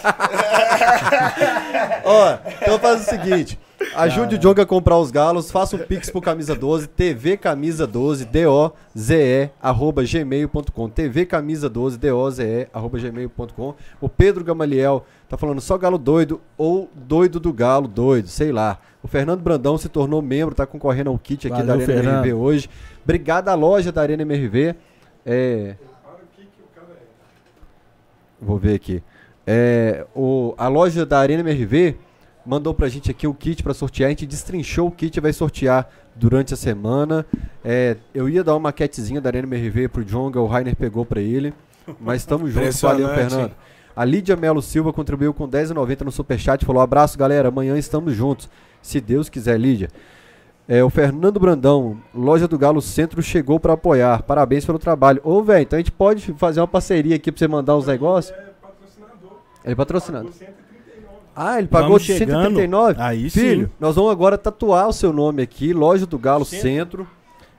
Ó, 2.03 2.37
então 2.61 2.79
faz 2.79 3.01
o 3.01 3.09
seguinte. 3.09 3.59
Ajude 3.95 4.35
o 4.35 4.37
Djonga 4.37 4.63
a 4.63 4.65
comprar 4.65 4.97
os 4.97 5.09
galos, 5.09 5.49
faça 5.51 5.75
o 5.75 5.79
pix 5.79 6.09
pro 6.09 6.21
Camisa 6.21 6.53
12, 6.53 6.87
TV 6.87 7.37
Camisa 7.37 7.87
12, 7.87 8.25
D-O-Z-E, 8.25 9.49
arroba 9.61 10.03
gmail.com. 10.03 10.89
TV 10.89 11.25
Camisa 11.25 11.69
12, 11.69 11.97
D-O-Z-E, 11.97 12.67
arroba 12.73 12.99
gmail.com. 12.99 13.73
O 14.01 14.09
Pedro 14.09 14.43
Gamaliel 14.43 15.05
tá 15.29 15.37
falando 15.37 15.61
só 15.61 15.77
galo 15.77 15.97
doido 15.97 16.41
ou 16.57 16.89
doido 16.93 17.39
do 17.39 17.53
galo 17.53 17.87
doido, 17.87 18.27
sei 18.27 18.51
lá. 18.51 18.79
O 19.01 19.07
Fernando 19.07 19.39
Brandão 19.39 19.77
se 19.77 19.87
tornou 19.87 20.21
membro, 20.21 20.53
tá 20.53 20.65
concorrendo 20.65 21.09
ao 21.09 21.17
kit 21.17 21.47
aqui 21.47 21.63
Valeu, 21.63 21.67
da 21.67 21.73
Arena 21.73 21.85
Fernando. 21.85 22.25
MRV 22.25 22.33
hoje. 22.33 22.69
Obrigado 23.03 23.49
à 23.49 23.55
loja 23.55 23.91
da 23.91 24.01
Arena 24.01 24.21
MRV. 24.21 24.75
É... 25.25 25.75
Vou 28.41 28.57
ver 28.57 28.75
aqui. 28.75 29.03
É, 29.45 30.05
o, 30.15 30.53
a 30.57 30.67
loja 30.67 31.05
da 31.05 31.19
Arena 31.19 31.41
MRV 31.41 31.97
mandou 32.45 32.73
pra 32.73 32.87
gente 32.87 33.11
aqui 33.11 33.27
o 33.27 33.33
kit 33.33 33.61
pra 33.63 33.73
sortear. 33.73 34.07
A 34.07 34.09
gente 34.11 34.25
destrinchou 34.25 34.87
o 34.87 34.91
kit 34.91 35.17
e 35.17 35.19
vai 35.19 35.33
sortear 35.33 35.89
durante 36.15 36.53
a 36.53 36.57
semana. 36.57 37.25
É, 37.63 37.97
eu 38.13 38.29
ia 38.29 38.43
dar 38.43 38.53
uma 38.53 38.59
maquetezinha 38.59 39.19
da 39.19 39.29
Arena 39.29 39.47
MRV 39.47 39.87
pro 39.89 40.03
Jonga, 40.03 40.39
o 40.39 40.45
Rainer 40.45 40.75
pegou 40.75 41.05
pra 41.05 41.19
ele. 41.19 41.53
Mas 41.99 42.21
estamos 42.21 42.51
juntos, 42.53 42.79
valeu, 42.79 43.09
Fernando. 43.09 43.51
A 43.95 44.05
Lídia 44.05 44.35
Melo 44.35 44.61
Silva 44.61 44.93
contribuiu 44.93 45.33
com 45.33 45.45
R$10,90 45.45 46.01
no 46.01 46.11
Superchat. 46.11 46.63
Falou: 46.63 46.81
abraço, 46.81 47.17
galera. 47.17 47.49
Amanhã 47.49 47.77
estamos 47.77 48.15
juntos. 48.15 48.49
Se 48.81 49.01
Deus 49.01 49.27
quiser, 49.27 49.59
Lídia. 49.59 49.89
É, 50.71 50.83
o 50.83 50.89
Fernando 50.91 51.39
Brandão, 51.39 51.97
Loja 52.13 52.47
do 52.47 52.55
Galo 52.55 52.79
Centro, 52.79 53.23
chegou 53.23 53.59
pra 53.59 53.73
apoiar. 53.73 54.21
Parabéns 54.21 54.63
pelo 54.63 54.77
trabalho. 54.77 55.19
Ô, 55.23 55.41
velho, 55.41 55.63
então 55.63 55.77
a 55.77 55.79
gente 55.79 55.91
pode 55.91 56.31
fazer 56.33 56.59
uma 56.59 56.67
parceria 56.67 57.15
aqui 57.15 57.31
pra 57.31 57.39
você 57.39 57.47
mandar 57.47 57.75
os 57.75 57.87
negócios? 57.87 58.37
Ele 59.65 59.73
é 59.73 59.75
patrocinado. 59.75 60.31
Ah, 61.35 61.57
ele 61.57 61.67
pagou 61.67 61.87
Vamos 61.87 62.03
de 62.03 62.13
chegando. 62.13 62.43
139? 62.43 63.01
Aí 63.01 63.31
Filho, 63.31 63.65
sim. 63.65 63.71
nós 63.79 63.95
vamos 63.95 64.11
agora 64.11 64.37
tatuar 64.37 64.87
o 64.87 64.93
seu 64.93 65.11
nome 65.11 65.41
aqui, 65.41 65.73
Loja 65.73 66.05
do 66.05 66.19
Galo 66.19 66.45
Centro. 66.45 67.07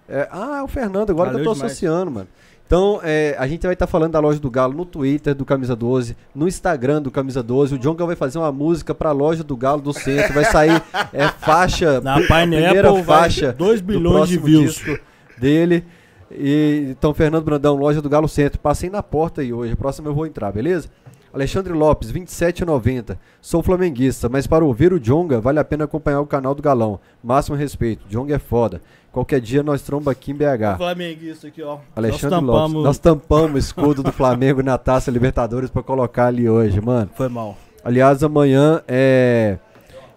É, 0.09 0.29
ah, 0.31 0.59
é 0.59 0.63
o 0.63 0.69
Fernando, 0.69 1.11
agora 1.11 1.31
que 1.31 1.37
eu 1.37 1.39
Valeu 1.39 1.45
tô 1.45 1.55
demais. 1.55 1.73
associando, 1.73 2.13
mano. 2.13 2.29
Então, 2.71 3.01
é, 3.03 3.35
a 3.37 3.49
gente 3.49 3.65
vai 3.65 3.73
estar 3.73 3.89
falando 3.89 4.13
da 4.13 4.21
Loja 4.21 4.39
do 4.39 4.49
Galo 4.49 4.73
no 4.73 4.85
Twitter 4.85 5.35
do 5.35 5.45
Camisa 5.45 5.75
12, 5.75 6.17
no 6.33 6.47
Instagram 6.47 7.03
do 7.03 7.11
Camisa 7.11 7.43
12. 7.43 7.75
O 7.75 7.79
Jonga 7.79 8.07
vai 8.07 8.15
fazer 8.15 8.39
uma 8.39 8.53
música 8.53 8.95
pra 8.95 9.11
Loja 9.11 9.43
do 9.43 9.57
Galo 9.57 9.83
do 9.83 9.93
Centro. 9.93 10.33
Vai 10.33 10.45
sair 10.45 10.81
é, 11.13 11.27
faixa, 11.27 11.99
Na 12.01 12.15
a 12.15 12.23
primeira 12.23 12.95
faixa 13.03 13.53
2 13.53 13.81
do 13.81 13.85
bilhões 13.85 14.29
de 14.29 14.39
próximo 14.39 14.47
views. 14.47 15.01
dele. 15.37 15.85
E 16.31 16.87
então, 16.91 17.13
Fernando 17.13 17.43
Brandão, 17.43 17.75
loja 17.75 18.01
do 18.01 18.09
Galo 18.09 18.29
Centro. 18.29 18.61
Passei 18.61 18.89
na 18.89 19.03
porta 19.03 19.41
aí 19.41 19.53
hoje. 19.53 19.73
A 19.73 19.77
próxima 19.77 20.09
eu 20.09 20.15
vou 20.15 20.25
entrar, 20.25 20.53
beleza? 20.53 20.89
Alexandre 21.33 21.73
Lopes, 21.73 22.11
27,90. 22.13 23.17
Sou 23.41 23.63
flamenguista, 23.63 24.29
mas 24.29 24.47
para 24.47 24.65
ouvir 24.65 24.93
o 24.93 24.99
Jonga, 24.99 25.41
vale 25.41 25.59
a 25.61 25.65
pena 25.65 25.85
acompanhar 25.85 26.21
o 26.21 26.27
canal 26.27 26.55
do 26.55 26.63
Galão. 26.63 26.99
Máximo 27.23 27.57
respeito. 27.57 28.05
Jonga 28.09 28.35
é 28.35 28.39
foda. 28.39 28.81
Qualquer 29.13 29.41
dia 29.41 29.63
nós 29.63 29.83
tromba 29.83 30.11
aqui 30.13 30.33
em 30.33 30.35
BH. 30.35 30.77
Flamenguista 30.77 31.49
aqui, 31.49 31.63
ó. 31.63 31.79
Alexandre 31.95 32.41
Nós 32.41 32.45
Lopes. 32.47 32.63
tampamos- 32.63 32.85
Nós 32.85 32.99
tampamos 32.99 33.55
o 33.55 33.59
escudo 33.59 34.03
do 34.03 34.13
Flamengo 34.13 34.63
na 34.63 34.77
taça 34.79 35.11
Libertadores 35.11 35.71
pra 35.71 35.83
colocar 35.83 36.27
ali 36.27 36.49
hoje, 36.49 36.81
mano. 36.81 37.11
Foi 37.15 37.29
mal. 37.29 37.57
Aliás, 37.85 38.23
amanhã 38.23 38.83
é, 38.87 39.59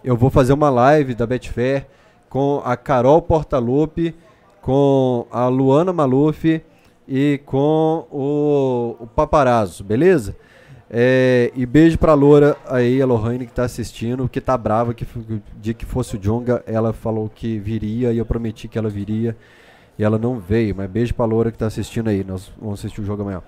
eu 0.04 0.16
vou 0.18 0.30
fazer 0.30 0.54
uma 0.54 0.70
live 0.70 1.16
da 1.16 1.26
Betfair 1.26 1.88
com 2.30 2.62
a 2.66 2.76
Carol 2.76 3.22
Portaluppi, 3.22 4.16
com 4.62 5.26
a 5.32 5.48
Luana 5.48 5.94
Maluf 5.94 6.62
e 7.08 7.40
com 7.46 8.06
o, 8.12 8.96
o 9.00 9.08
Paparazzo, 9.08 9.84
beleza? 9.84 10.36
É, 10.96 11.52
e 11.56 11.66
beijo 11.66 11.98
pra 11.98 12.14
Loura 12.14 12.56
aí, 12.68 13.02
a 13.02 13.06
Lohane 13.08 13.48
que 13.48 13.52
tá 13.52 13.64
assistindo, 13.64 14.30
que 14.30 14.40
tá 14.40 14.56
brava 14.56 14.94
que 14.94 15.04
o 15.04 15.42
dia 15.60 15.74
que 15.74 15.86
fosse 15.86 16.16
o 16.16 16.20
Jonga, 16.20 16.64
ela 16.68 16.94
falou 16.94 17.28
que 17.34 17.58
viria 17.58 18.14
e 18.14 18.20
eu 18.20 18.26
prometi 18.26 18.68
que 18.68 18.78
ela 18.78 18.90
viria 18.90 19.36
e 19.98 20.04
ela 20.04 20.20
não 20.20 20.40
veio, 20.40 20.76
mas 20.76 20.88
beijo 20.88 21.16
pra 21.16 21.26
Loura 21.26 21.52
que 21.52 21.58
tá 21.58 21.66
assistindo 21.66 22.10
aí, 22.10 22.24
nós 22.24 22.52
vamos 22.62 22.80
assistir 22.80 23.02
o 23.02 23.06
jogo 23.06 23.24
amanhã. 23.24 23.42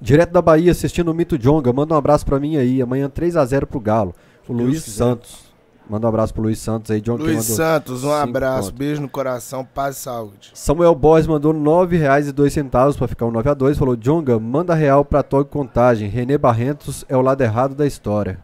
Direto 0.00 0.30
da 0.30 0.42
Bahia, 0.42 0.70
assistindo 0.70 1.10
o 1.10 1.14
Mito 1.14 1.36
Jonga. 1.38 1.72
Manda 1.72 1.94
um 1.94 1.98
abraço 1.98 2.24
pra 2.24 2.38
mim 2.38 2.56
aí. 2.56 2.80
Amanhã 2.80 3.08
3x0 3.08 3.66
pro 3.66 3.80
Galo. 3.80 4.14
O 4.46 4.54
Deus 4.54 4.68
Luiz. 4.68 4.84
Santos. 4.84 5.47
Manda 5.88 6.06
um 6.06 6.10
abraço 6.10 6.34
pro 6.34 6.42
Luiz 6.42 6.58
Santos 6.58 6.90
aí. 6.90 7.00
John 7.00 7.16
que 7.16 7.22
Luiz 7.22 7.44
Santos, 7.44 8.04
um 8.04 8.12
abraço, 8.12 8.70
beijo 8.72 9.00
no 9.00 9.08
coração, 9.08 9.64
paz 9.64 9.96
e 9.96 10.00
saúde. 10.00 10.50
Samuel 10.52 10.94
Boys 10.94 11.26
mandou 11.26 11.52
R$ 11.52 11.58
9,02 11.58 12.96
pra 12.98 13.08
ficar 13.08 13.24
um 13.24 13.32
9x2. 13.32 13.74
Falou: 13.76 13.96
Jonga, 13.96 14.38
manda 14.38 14.74
real 14.74 15.02
pra 15.04 15.22
Toque 15.22 15.50
Contagem. 15.50 16.08
René 16.10 16.36
Barrentos 16.36 17.04
é 17.08 17.16
o 17.16 17.22
lado 17.22 17.40
errado 17.40 17.74
da 17.74 17.86
história. 17.86 18.38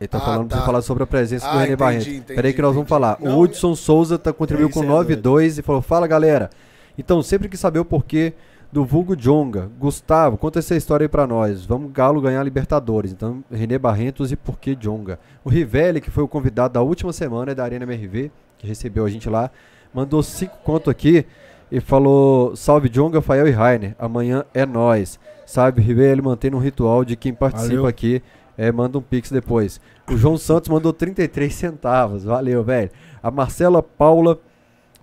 Ele 0.00 0.08
tá 0.08 0.18
Ah, 0.18 0.22
falando 0.22 0.48
pra 0.48 0.56
tá. 0.56 0.62
você 0.62 0.66
falar 0.66 0.82
sobre 0.82 1.02
a 1.02 1.06
presença 1.06 1.46
do 1.46 1.50
Ah, 1.50 1.52
René 1.60 1.64
entendi, 1.66 1.76
Barrentos. 1.76 2.06
entendi, 2.08 2.34
Peraí 2.34 2.52
que 2.52 2.62
nós 2.62 2.74
vamos 2.74 2.88
entendi. 2.88 2.88
falar. 2.88 3.18
Não, 3.20 3.36
o 3.38 3.40
Hudson 3.42 3.74
Souza 3.76 4.18
tá, 4.18 4.32
contribuiu 4.32 4.70
com 4.70 4.82
é 4.82 4.86
9,2 4.86 5.58
e 5.58 5.62
falou: 5.62 5.82
Fala 5.82 6.06
galera. 6.06 6.50
Então, 6.98 7.22
sempre 7.22 7.48
quis 7.48 7.60
saber 7.60 7.78
o 7.78 7.84
porquê 7.84 8.32
do 8.72 8.84
vulgo 8.84 9.16
Jonga. 9.16 9.68
Gustavo, 9.78 10.36
conta 10.36 10.60
essa 10.60 10.76
história 10.76 11.04
aí 11.04 11.08
pra 11.08 11.26
nós. 11.26 11.64
Vamos 11.64 11.90
Galo 11.92 12.20
ganhar 12.20 12.42
Libertadores. 12.42 13.12
Então, 13.12 13.42
René 13.50 13.78
Barrentos 13.78 14.30
e 14.30 14.36
por 14.36 14.58
que 14.58 14.74
Jonga? 14.74 15.18
O 15.44 15.48
Rivelli, 15.48 16.00
que 16.00 16.10
foi 16.10 16.22
o 16.22 16.28
convidado 16.28 16.74
da 16.74 16.82
última 16.82 17.12
semana 17.12 17.54
da 17.54 17.64
Arena 17.64 17.84
MRV, 17.84 18.30
que 18.58 18.66
recebeu 18.66 19.04
a 19.04 19.10
gente 19.10 19.28
lá, 19.28 19.50
mandou 19.92 20.22
cinco 20.22 20.56
conto 20.62 20.88
aqui 20.88 21.26
e 21.70 21.80
falou: 21.80 22.54
Salve 22.54 22.88
Jonga, 22.88 23.20
Fael 23.20 23.48
e 23.48 23.50
Rainer. 23.50 23.94
Amanhã 23.98 24.44
é 24.54 24.64
nós. 24.64 25.18
Sabe, 25.46 25.82
Rivelli 25.82 26.22
mantendo 26.22 26.56
um 26.56 26.60
ritual 26.60 27.04
de 27.04 27.16
quem 27.16 27.34
participa 27.34 27.74
Valeu. 27.74 27.86
aqui. 27.86 28.22
É, 28.56 28.70
manda 28.70 28.98
um 28.98 29.02
pix 29.02 29.32
depois. 29.32 29.80
O 30.08 30.16
João 30.16 30.36
Santos 30.36 30.68
mandou 30.68 30.92
33 30.92 31.52
centavos. 31.52 32.24
Valeu, 32.24 32.62
velho. 32.62 32.90
A 33.22 33.30
Marcela 33.30 33.82
Paula 33.82 34.38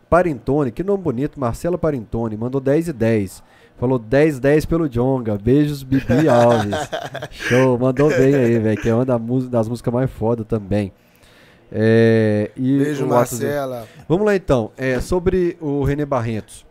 Parintone, 0.10 0.72
que 0.72 0.84
nome 0.84 1.04
bonito, 1.04 1.40
Marcela 1.40 1.78
Parintone, 1.78 2.38
mandou 2.38 2.62
10 2.62 2.90
e 2.90 2.94
10. 2.94 3.44
Falou 3.78 4.00
10 4.00 4.40
10 4.40 4.66
pelo 4.66 4.90
Jonga. 4.90 5.38
Beijos, 5.38 5.84
Bibi 5.84 6.28
Alves. 6.30 6.76
Show, 7.32 7.78
mandou 7.78 8.10
bem 8.10 8.34
aí, 8.36 8.60
velho. 8.60 8.82
Que 8.82 8.90
é 8.90 8.94
uma 8.96 9.06
da 9.06 9.20
música- 9.20 9.52
das 9.52 9.68
músicas 9.70 9.94
mais 9.94 10.10
foda 10.12 10.44
também. 10.44 10.92
É, 11.72 12.50
e 12.56 12.78
Beijo, 12.78 13.06
Atos- 13.06 13.40
Marcela. 13.40 13.88
Vamos 14.08 14.26
lá 14.26 14.36
então. 14.36 14.72
É, 14.78 15.00
sobre 15.00 15.58
o 15.62 15.84
René 15.84 16.06
Barrentos. 16.06 16.66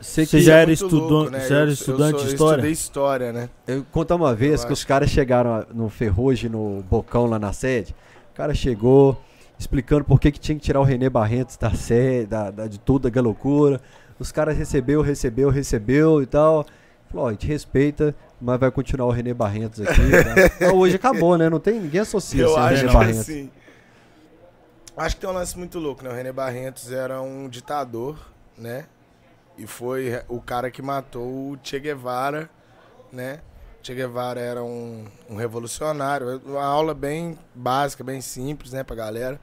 Sei 0.00 0.24
Você 0.24 0.36
que 0.38 0.42
já 0.44 0.52
É 0.52 0.56
era 0.58 0.66
muito 0.68 0.84
estudan- 0.84 1.06
louco, 1.08 1.30
né? 1.32 1.40
você 1.40 1.52
era 1.52 1.62
Eu- 1.62 1.66
eu 1.66 1.72
estudante 1.72 2.10
sou- 2.12 2.18
de 2.20 2.24
Eu 2.26 2.32
história? 2.32 2.54
estudei 2.60 2.72
história, 2.72 3.32
né? 3.32 3.48
Eu 3.66 3.84
contar 3.90 4.14
uma 4.14 4.32
vez 4.32 4.60
Eu 4.62 4.68
que 4.68 4.72
os 4.72 4.78
acho. 4.78 4.86
caras 4.86 5.10
chegaram 5.10 5.66
no 5.74 5.88
Ferrugem, 5.88 6.48
no 6.48 6.84
Bocão 6.88 7.26
lá 7.26 7.36
na 7.38 7.52
sede. 7.52 7.94
O 8.32 8.36
cara 8.36 8.54
chegou 8.54 9.20
explicando 9.58 10.04
por 10.04 10.20
que, 10.20 10.30
que 10.30 10.38
tinha 10.38 10.54
que 10.56 10.62
tirar 10.62 10.78
o 10.80 10.84
René 10.84 11.10
Barrentos 11.10 11.56
da 11.56 11.72
sede, 11.74 12.28
da, 12.28 12.52
da- 12.52 12.66
de 12.68 12.78
tudo, 12.78 13.10
da 13.10 13.20
loucura. 13.20 13.80
Os 14.18 14.32
caras 14.32 14.56
recebeu, 14.56 15.00
recebeu, 15.00 15.50
recebeu 15.50 16.22
e 16.22 16.26
tal. 16.26 16.66
Falou, 17.10 17.26
ó, 17.26 17.28
a 17.28 17.32
gente 17.32 17.46
respeita, 17.46 18.14
mas 18.40 18.58
vai 18.60 18.70
continuar 18.70 19.06
o 19.06 19.10
René 19.10 19.32
Barrentos 19.32 19.80
aqui. 19.80 20.00
Mas 20.60 20.72
hoje 20.72 20.96
acabou, 20.96 21.38
né? 21.38 21.48
Não 21.48 21.58
tem 21.58 21.80
ninguém 21.80 22.02
associa 22.02 22.42
Eu 22.42 22.56
assim, 22.56 22.60
acho 22.60 22.76
René 22.76 22.88
que 22.88 22.94
Barrentos. 22.94 23.20
assim. 23.20 23.50
Acho 24.96 25.14
que 25.14 25.20
tem 25.20 25.30
um 25.30 25.32
lance 25.32 25.56
muito 25.56 25.78
louco, 25.78 26.04
né? 26.04 26.10
O 26.10 26.12
René 26.12 26.32
Barrentos 26.32 26.92
era 26.92 27.22
um 27.22 27.48
ditador, 27.48 28.18
né? 28.58 28.84
E 29.56 29.66
foi 29.66 30.20
o 30.28 30.40
cara 30.40 30.70
que 30.70 30.82
matou 30.82 31.52
o 31.52 31.58
Che 31.62 31.80
Guevara, 31.80 32.50
né? 33.10 33.40
Che 33.82 33.94
Guevara 33.94 34.40
era 34.40 34.62
um, 34.62 35.04
um 35.30 35.36
revolucionário. 35.36 36.42
Uma 36.44 36.64
aula 36.64 36.92
bem 36.94 37.38
básica, 37.54 38.04
bem 38.04 38.20
simples, 38.20 38.72
né, 38.72 38.84
pra 38.84 38.94
galera. 38.94 39.40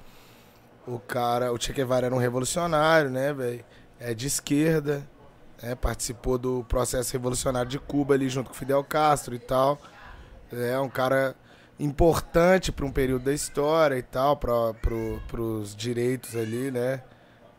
O 0.85 0.99
cara, 0.99 1.51
o 1.51 1.59
Che 1.59 1.73
Guevara 1.73 2.05
era 2.05 2.15
um 2.15 2.19
revolucionário, 2.19 3.09
né, 3.09 3.33
velho? 3.33 3.65
É 4.05 4.13
de 4.13 4.27
esquerda, 4.27 5.07
né? 5.61 5.75
Participou 5.75 6.37
do 6.37 6.63
processo 6.65 7.11
revolucionário 7.13 7.69
de 7.69 7.79
Cuba 7.79 8.13
ali 8.13 8.29
junto 8.29 8.49
com 8.49 8.55
Fidel 8.55 8.83
Castro 8.83 9.33
e 9.33 9.39
tal. 9.39 9.79
É 10.51 10.79
um 10.79 10.89
cara 10.89 11.35
importante 11.79 12.71
para 12.71 12.85
um 12.85 12.91
período 12.91 13.25
da 13.25 13.33
história 13.33 13.97
e 13.97 14.03
tal, 14.03 14.37
para 14.37 14.73
pro, 14.75 15.59
os 15.59 15.75
direitos 15.75 16.35
ali, 16.35 16.71
né? 16.71 17.01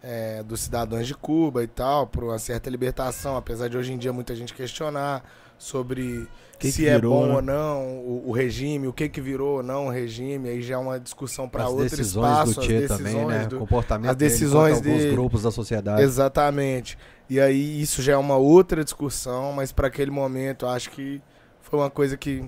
é, 0.06 0.40
dos 0.44 0.60
cidadãos 0.60 1.04
de 1.04 1.14
Cuba 1.14 1.64
e 1.64 1.66
tal, 1.66 2.06
por 2.06 2.22
uma 2.22 2.38
certa 2.38 2.70
libertação, 2.70 3.36
apesar 3.36 3.68
de 3.68 3.76
hoje 3.76 3.92
em 3.92 3.98
dia 3.98 4.12
muita 4.12 4.36
gente 4.36 4.54
questionar 4.54 5.24
sobre 5.58 6.28
Que 6.58 6.70
se 6.70 6.82
que 6.82 6.88
é 6.88 6.94
virou, 6.94 7.14
bom 7.20 7.26
né? 7.26 7.34
ou 7.34 7.42
não 7.42 7.82
o, 7.98 8.28
o 8.28 8.32
regime, 8.32 8.86
o 8.86 8.92
que 8.92 9.08
que 9.08 9.20
virou 9.20 9.56
ou 9.58 9.62
não 9.62 9.86
o 9.86 9.90
regime, 9.90 10.48
aí 10.48 10.62
já 10.62 10.74
é 10.74 10.78
uma 10.78 10.98
discussão 11.00 11.48
para 11.48 11.66
outro 11.68 11.84
decisões 11.84 12.30
espaço, 12.30 12.54
do 12.54 12.60
as 12.60 12.66
decisões 12.66 12.88
também, 12.98 13.26
né? 13.26 13.46
do, 13.46 13.56
O 13.56 13.58
comportamento 13.60 14.10
as 14.10 14.16
dele 14.16 14.30
decisões 14.30 14.76
alguns 14.76 15.00
de- 15.02 15.10
grupos 15.10 15.42
da 15.42 15.50
sociedade. 15.50 16.02
Exatamente. 16.02 16.98
E 17.28 17.40
aí 17.40 17.80
isso 17.82 18.02
já 18.02 18.12
é 18.12 18.16
uma 18.16 18.36
outra 18.36 18.84
discussão, 18.84 19.52
mas 19.52 19.72
para 19.72 19.88
aquele 19.88 20.10
momento 20.10 20.64
eu 20.66 20.68
acho 20.70 20.90
que 20.90 21.20
foi 21.60 21.78
uma 21.78 21.90
coisa 21.90 22.16
que 22.16 22.44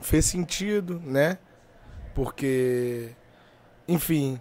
fez 0.00 0.24
sentido, 0.26 1.00
né? 1.04 1.38
Porque, 2.14 3.10
enfim, 3.86 4.40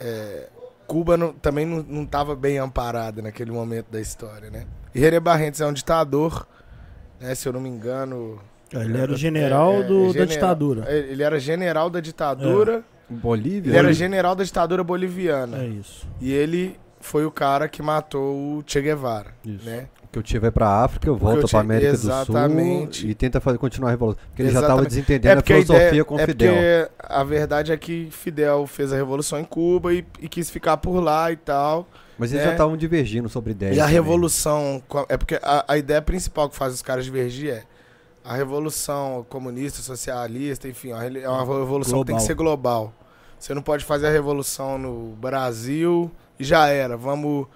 é, 0.00 0.48
Cuba 0.86 1.16
não- 1.16 1.32
também 1.32 1.64
não, 1.66 1.82
não 1.82 2.06
tava 2.06 2.34
bem 2.36 2.58
amparada 2.58 3.22
naquele 3.22 3.50
momento 3.50 3.86
da 3.90 4.00
história, 4.00 4.50
né? 4.50 4.66
E 4.94 5.00
René 5.00 5.18
Barrentos 5.18 5.60
é 5.60 5.66
um 5.66 5.72
ditador, 5.72 6.46
né? 7.24 7.34
Se 7.34 7.48
eu 7.48 7.52
não 7.52 7.60
me 7.60 7.68
engano. 7.68 8.38
Ele 8.72 8.98
era 8.98 9.12
o 9.12 9.16
general 9.16 9.74
é, 9.74 9.78
é, 9.80 9.82
do- 9.84 10.06
da 10.06 10.12
general- 10.12 10.26
ditadura. 10.26 10.84
é, 10.88 10.98
Ele 10.98 11.22
era 11.22 11.38
general 11.38 11.90
da 11.90 12.00
ditadura. 12.00 12.82
Bolívia? 13.08 13.70
Ele 13.70 13.78
era 13.78 13.92
general 13.92 14.34
da 14.34 14.42
ditadura 14.42 14.82
boliviana. 14.82 15.58
É 15.58 15.66
isso. 15.66 16.06
E 16.20 16.32
ele 16.32 16.76
foi 17.00 17.24
o 17.26 17.30
cara 17.30 17.68
que 17.68 17.82
matou 17.82 18.34
o 18.58 18.64
Che 18.66 18.80
Guevara, 18.80 19.28
Isso. 19.44 19.64
né? 19.66 19.86
Que 20.10 20.18
o 20.18 20.22
Tio 20.22 20.40
vai 20.40 20.50
pra 20.50 20.68
África, 20.84 21.08
eu 21.08 21.16
pra 21.16 21.42
tinha- 21.42 21.60
América 21.60 21.90
exatamente. 21.90 22.88
do 23.00 23.02
Sul 23.02 23.10
e 23.10 23.14
tenta 23.14 23.40
fazer, 23.40 23.58
continuar 23.58 23.88
a 23.88 23.90
revolução. 23.90 24.22
Porque 24.28 24.42
ele 24.42 24.48
já 24.50 24.60
tava 24.60 24.66
Exatamente. 24.82 24.88
desentendendo 24.90 25.32
a 25.32 25.36
porque 25.42 25.52
filosofia 25.54 25.86
ideia- 25.88 26.04
com 26.04 26.18
é 26.18 26.26
Fidel. 26.26 26.52
porque 26.54 26.90
a 27.00 27.24
verdade 27.24 27.72
é 27.72 27.76
que 27.76 28.08
Fidel 28.10 28.66
fez 28.66 28.92
a 28.92 28.96
revolução 28.96 29.38
em 29.40 29.44
Cuba 29.44 29.92
e, 29.92 30.04
e 30.20 30.28
quis 30.28 30.48
ficar 30.50 30.76
por 30.78 31.00
lá 31.00 31.30
e 31.32 31.36
tal. 31.36 31.86
Mas 32.18 32.30
eles 32.30 32.42
né? 32.42 32.50
já 32.50 32.54
estavam 32.54 32.76
divergindo 32.76 33.28
sobre 33.28 33.52
ideias. 33.52 33.76
e 33.76 33.80
a 33.80 33.84
também. 33.84 33.94
revolução. 33.94 34.82
É 35.08 35.16
porque 35.16 35.38
a, 35.42 35.64
a 35.68 35.76
ideia 35.78 36.00
principal 36.00 36.48
que 36.48 36.56
faz 36.56 36.72
os 36.72 36.82
caras 36.82 37.04
divergir 37.04 37.50
é 37.50 37.64
a 38.24 38.34
revolução 38.34 39.26
comunista, 39.28 39.82
socialista, 39.82 40.66
enfim, 40.68 40.90
é 40.92 41.28
uma 41.28 41.40
revolução 41.40 42.00
que 42.00 42.06
tem 42.06 42.16
que 42.16 42.20
Global. 42.22 42.26
ser 42.26 42.34
global. 42.34 42.92
Você 43.38 43.52
não 43.52 43.60
pode 43.62 43.84
fazer 43.84 44.06
a 44.06 44.10
revolução 44.10 44.78
no 44.78 45.14
Brasil 45.16 46.10
e 46.38 46.44
já 46.44 46.68
era. 46.68 46.96
Vamos 46.96 47.46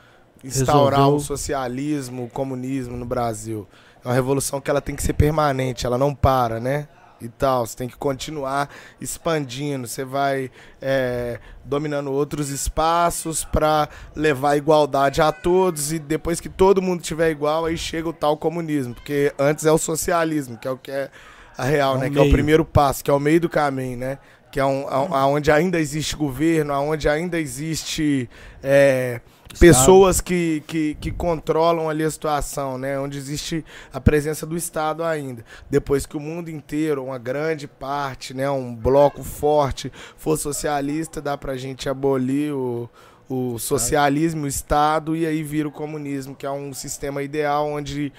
instaurar 0.44 1.00
Resolveu. 1.00 1.16
o 1.16 1.20
socialismo, 1.20 2.24
o 2.24 2.28
comunismo 2.28 2.96
no 2.96 3.06
Brasil. 3.06 3.66
É 4.04 4.08
uma 4.08 4.14
revolução 4.14 4.60
que 4.60 4.70
ela 4.70 4.80
tem 4.80 4.94
que 4.94 5.02
ser 5.02 5.14
permanente, 5.14 5.86
ela 5.86 5.96
não 5.96 6.14
para, 6.14 6.60
né? 6.60 6.88
E 7.20 7.28
tal, 7.28 7.66
você 7.66 7.76
tem 7.76 7.88
que 7.88 7.96
continuar 7.96 8.68
expandindo, 9.00 9.88
você 9.88 10.04
vai 10.04 10.50
é, 10.80 11.40
dominando 11.64 12.12
outros 12.12 12.48
espaços 12.50 13.44
para 13.44 13.88
levar 14.14 14.56
igualdade 14.56 15.20
a 15.20 15.32
todos 15.32 15.92
e 15.92 15.98
depois 15.98 16.40
que 16.40 16.48
todo 16.48 16.80
mundo 16.80 17.02
tiver 17.02 17.30
igual, 17.30 17.64
aí 17.64 17.76
chega 17.76 18.08
o 18.08 18.12
tal 18.12 18.36
comunismo, 18.36 18.94
porque 18.94 19.32
antes 19.38 19.66
é 19.66 19.72
o 19.72 19.78
socialismo, 19.78 20.56
que 20.56 20.68
é 20.68 20.70
o 20.70 20.76
que 20.78 20.90
é 20.92 21.10
a 21.56 21.64
real, 21.64 21.96
É 21.96 21.98
né? 21.98 22.10
Que 22.10 22.18
é 22.18 22.20
o 22.20 22.24
meio. 22.24 22.32
primeiro 22.32 22.64
passo, 22.64 23.02
que 23.02 23.10
é 23.10 23.14
o 23.14 23.18
meio 23.18 23.40
do 23.40 23.48
caminho, 23.48 23.98
né? 23.98 24.18
Que 24.52 24.60
é 24.60 24.64
um, 24.64 24.86
a- 24.88 25.18
aonde 25.22 25.50
ainda 25.50 25.78
existe 25.80 26.14
governo, 26.14 26.72
aonde 26.72 27.08
ainda 27.08 27.38
existe 27.38 28.30
é, 28.62 29.20
pessoas 29.58 30.20
que, 30.20 30.62
que, 30.66 30.94
que 31.00 31.10
controlam 31.10 31.88
ali 31.88 32.04
a 32.04 32.10
situação, 32.10 32.76
né? 32.76 32.98
Onde 32.98 33.18
existe 33.18 33.64
a 33.92 34.00
presença 34.00 34.44
do 34.44 34.56
Estado 34.56 35.04
ainda. 35.04 35.44
Depois 35.70 36.06
que 36.06 36.16
o 36.16 36.20
mundo 36.20 36.50
inteiro, 36.50 37.04
uma 37.04 37.18
grande 37.18 37.66
parte, 37.66 38.34
né? 38.34 38.50
Um 38.50 38.74
bloco 38.74 39.22
forte 39.22 39.92
for 40.16 40.36
socialista, 40.36 41.20
dá 41.20 41.36
pra 41.36 41.56
gente 41.56 41.88
abolir 41.88 42.52
o, 42.52 42.88
o 43.28 43.58
socialismo, 43.58 44.44
o 44.44 44.48
Estado, 44.48 45.16
e 45.16 45.26
aí 45.26 45.42
vira 45.42 45.68
o 45.68 45.72
comunismo, 45.72 46.34
que 46.34 46.46
é 46.46 46.50
um 46.50 46.72
sistema 46.72 47.22
ideal 47.22 47.68
onde 47.68 48.12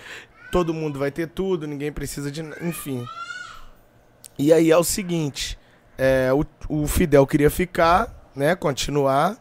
todo 0.51 0.73
mundo 0.73 0.99
vai 0.99 1.11
ter 1.11 1.27
tudo, 1.27 1.67
ninguém 1.67 1.91
precisa 1.91 2.31
de. 2.31 2.41
Enfim. 2.61 3.05
E 4.37 4.53
aí 4.53 4.71
é 4.71 4.77
o 4.77 4.83
seguinte: 4.83 5.57
é, 5.97 6.31
o, 6.33 6.45
o 6.67 6.87
Fidel 6.87 7.25
queria 7.27 7.49
ficar, 7.49 8.31
né? 8.35 8.55
Continuar, 8.55 9.37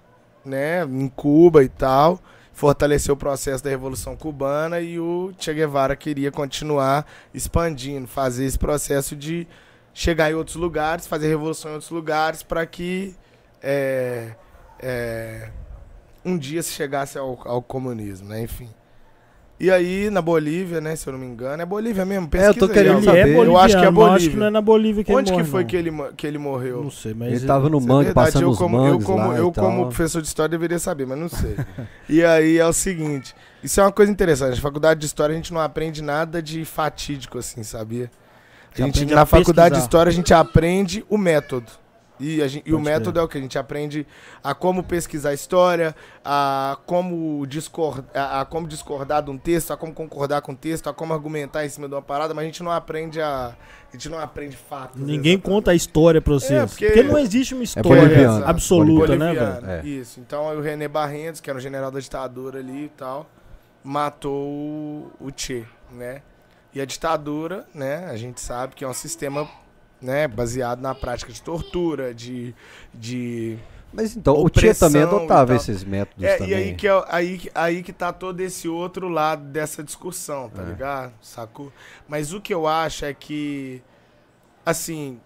né? 0.49 0.85
Em 0.85 1.09
Cuba 1.09 1.63
e 1.63 1.69
tal. 1.69 2.21
Fortalecer 2.53 3.13
o 3.13 3.17
processo 3.17 3.63
da 3.63 3.71
Revolução 3.71 4.17
Cubana 4.17 4.81
e 4.81 4.99
o 4.99 5.33
Che 5.39 5.55
Guevara 5.55 5.95
queria 5.95 6.33
continuar 6.33 7.07
expandindo, 7.33 8.09
fazer 8.09 8.47
esse 8.47 8.59
processo 8.59 9.15
de 9.15 9.47
chegar 9.95 10.31
em 10.31 10.35
outros 10.35 10.57
lugares, 10.57 11.07
fazer 11.07 11.29
revolução 11.29 11.71
em 11.71 11.75
outros 11.75 11.91
lugares 11.91 12.43
para 12.43 12.67
que 12.67 13.15
é, 13.63 14.35
é, 14.81 15.51
um 16.25 16.37
dia 16.37 16.63
se 16.63 16.73
chegasse 16.73 17.19
ao, 17.19 17.39
ao 17.49 17.63
comunismo, 17.63 18.29
né? 18.29 18.43
Enfim. 18.43 18.69
E 19.61 19.73
aí, 19.73 20.09
na 20.09 20.23
Bolívia, 20.23 20.81
né? 20.81 20.95
Se 20.95 21.09
eu 21.09 21.13
não 21.13 21.19
me 21.19 21.27
engano, 21.27 21.61
é 21.61 21.67
Bolívia 21.67 22.05
mesmo? 22.05 22.29
É, 22.33 22.49
eu 22.49 22.55
tô 22.55 22.69
Pesquisa 22.69 22.73
aí, 22.73 22.75
querendo 22.75 23.05
saber. 23.05 23.19
é 23.19 23.23
boliviano, 23.23 23.51
Eu 23.51 23.59
acho 23.59 23.77
que 23.77 23.85
é 23.85 23.91
mas 23.91 24.05
acho 24.05 24.15
que 24.15 24.19
Bolívia. 24.21 24.39
não 24.39 24.47
é 24.47 24.51
na 24.51 24.61
Bolívia 24.61 25.05
que 25.05 25.13
Onde 25.13 25.19
ele 25.19 25.25
que 25.31 25.33
morre, 25.33 25.51
foi 25.51 25.61
não. 25.63 25.69
que 25.69 25.77
ele, 25.77 25.93
que 26.17 26.27
ele 26.29 26.39
morreu? 26.39 26.85
Não 26.85 26.91
sei, 26.93 27.13
mas... 27.13 27.33
Ele 27.33 27.47
tava 27.47 27.69
no 27.69 27.79
é 27.79 27.81
mangue, 27.81 28.05
verdade, 28.05 28.27
passando 28.27 28.43
eu 28.43 28.51
os 28.51 28.59
como, 28.59 28.77
mangues 28.77 29.01
eu 29.01 29.07
como, 29.15 29.29
lá 29.29 29.37
eu 29.37 29.49
e 29.49 29.53
como 29.53 29.77
tal. 29.81 29.87
professor 29.89 30.23
de 30.23 30.29
história 30.29 30.49
deveria 30.49 30.79
saber, 30.79 31.07
mas 31.07 31.19
não 31.19 31.29
sei. 31.29 31.57
e 32.09 32.25
aí 32.25 32.57
é 32.59 32.67
o 32.67 32.73
seguinte, 32.73 33.35
isso 33.61 33.81
é 33.81 33.83
uma 33.83 33.91
coisa 33.91 34.13
interessante, 34.13 34.55
na 34.55 34.63
faculdade 34.63 35.01
de 35.01 35.07
história 35.07 35.33
a 35.33 35.37
gente 35.37 35.53
não 35.53 35.61
aprende 35.61 36.03
nada 36.03 36.41
de 36.41 36.65
fatídico 36.65 37.39
assim, 37.39 37.65
sabia? 37.65 38.11
A 38.75 38.81
gente, 38.81 38.91
aprende 38.99 39.15
na 39.15 39.23
a 39.23 39.27
faculdade 39.27 39.71
de 39.75 39.81
pesquisar. 39.81 39.87
história 39.87 40.11
a 40.11 40.13
gente 40.13 40.33
aprende 40.33 41.05
o 41.09 41.19
método. 41.19 41.67
E, 42.21 42.43
a 42.43 42.49
gente- 42.49 42.69
e 42.69 42.75
o 42.75 42.81
método 42.81 43.13
crer. 43.13 43.23
é 43.23 43.25
o 43.25 43.29
que? 43.29 43.39
A 43.39 43.41
gente 43.41 43.59
aprende 43.59 44.07
a 44.43 44.55
como 44.55 44.83
pesquisar 44.83 45.31
a 45.31 45.35
história, 45.35 45.95
a 46.25 46.77
como, 46.87 47.47
discordar, 47.47 48.05
a, 48.15 48.41
a 48.41 48.45
como 48.45 48.67
discordar 48.67 49.23
de 49.23 49.31
um 49.31 49.39
texto, 49.39 49.73
a 49.73 49.77
como 49.77 49.93
concordar 49.95 50.41
com 50.43 50.53
o 50.53 50.57
texto, 50.57 50.89
a 50.89 50.95
como 50.95 51.15
argumentar 51.15 51.65
em 51.65 51.69
cima 51.69 51.87
de 51.89 51.95
uma 51.95 52.03
parada, 52.03 52.35
mas 52.35 52.43
a 52.43 52.47
gente 52.47 52.63
não 52.63 52.73
aprende 52.73 53.21
a. 53.21 53.55
A 53.91 53.93
gente 53.97 54.09
não 54.11 54.19
aprende 54.19 54.55
fatos. 54.57 55.01
Ninguém 55.01 55.35
exatamente. 55.35 55.41
conta 55.43 55.71
a 55.71 55.75
história 55.75 56.21
pra 56.21 56.35
vocês. 56.35 56.51
É, 56.63 56.67
porque- 56.67 56.87
porque... 56.87 57.03
não 57.05 57.19
existe 57.19 57.55
uma 57.55 57.63
É 57.63 57.65
história 57.65 58.03
boliviano. 58.03 58.45
absoluta, 58.47 59.17
né, 59.17 59.33
velho? 59.33 59.67
É. 59.71 59.87
Isso. 59.87 60.21
Então 60.21 60.49
aí 60.51 60.57
o 60.59 60.61
René 60.61 60.87
Barrentos, 60.89 61.41
que 61.41 61.49
era 61.49 61.59
o 61.59 61.63
general 61.63 61.91
da 61.91 61.99
ditadura 61.99 62.59
ali 62.59 62.85
e 62.85 62.89
tal, 62.91 63.27
matou 63.83 64.47
o, 64.47 65.11
o 65.21 65.31
Che, 65.35 65.65
né? 65.91 66.21
E 66.75 66.81
a 66.81 66.85
ditadura, 66.85 67.67
né, 67.75 68.07
a 68.11 68.17
gente 68.17 68.41
sabe 68.43 68.75
que 68.75 68.85
é 68.85 68.89
um 68.89 68.93
sistema, 68.93 69.49
né, 70.01 70.29
baseado 70.29 70.81
na 70.81 70.95
prática 70.95 71.33
de 71.33 71.43
tortura, 71.43 72.15
de... 72.15 72.55
de 72.95 73.59
Mas 73.93 74.15
então, 74.17 74.35
o 74.37 74.49
Tia 74.49 74.75
também 74.75 75.03
adotava 75.03 75.47
tal. 75.49 75.57
esses 75.57 75.83
métodos 75.83 76.23
é, 76.25 76.37
também. 76.37 76.51
e 76.53 76.55
aí 76.55 76.75
que, 76.75 76.87
é, 76.87 77.05
aí, 77.09 77.41
aí 77.55 77.83
que 77.83 77.93
tá 77.93 78.13
todo 78.13 78.41
esse 78.41 78.69
outro 78.69 79.09
lado 79.09 79.45
dessa 79.45 79.83
discussão, 79.83 80.49
tá 80.51 80.63
É. 80.63 80.67
ligado? 80.67 81.13
Sacou? 81.21 81.73
Mas 82.07 82.33
o 82.33 82.41
que 82.41 82.53
eu 82.55 82.67
acho 82.67 83.05
é 83.05 83.13
que, 83.15 83.83
assim, 84.65 85.19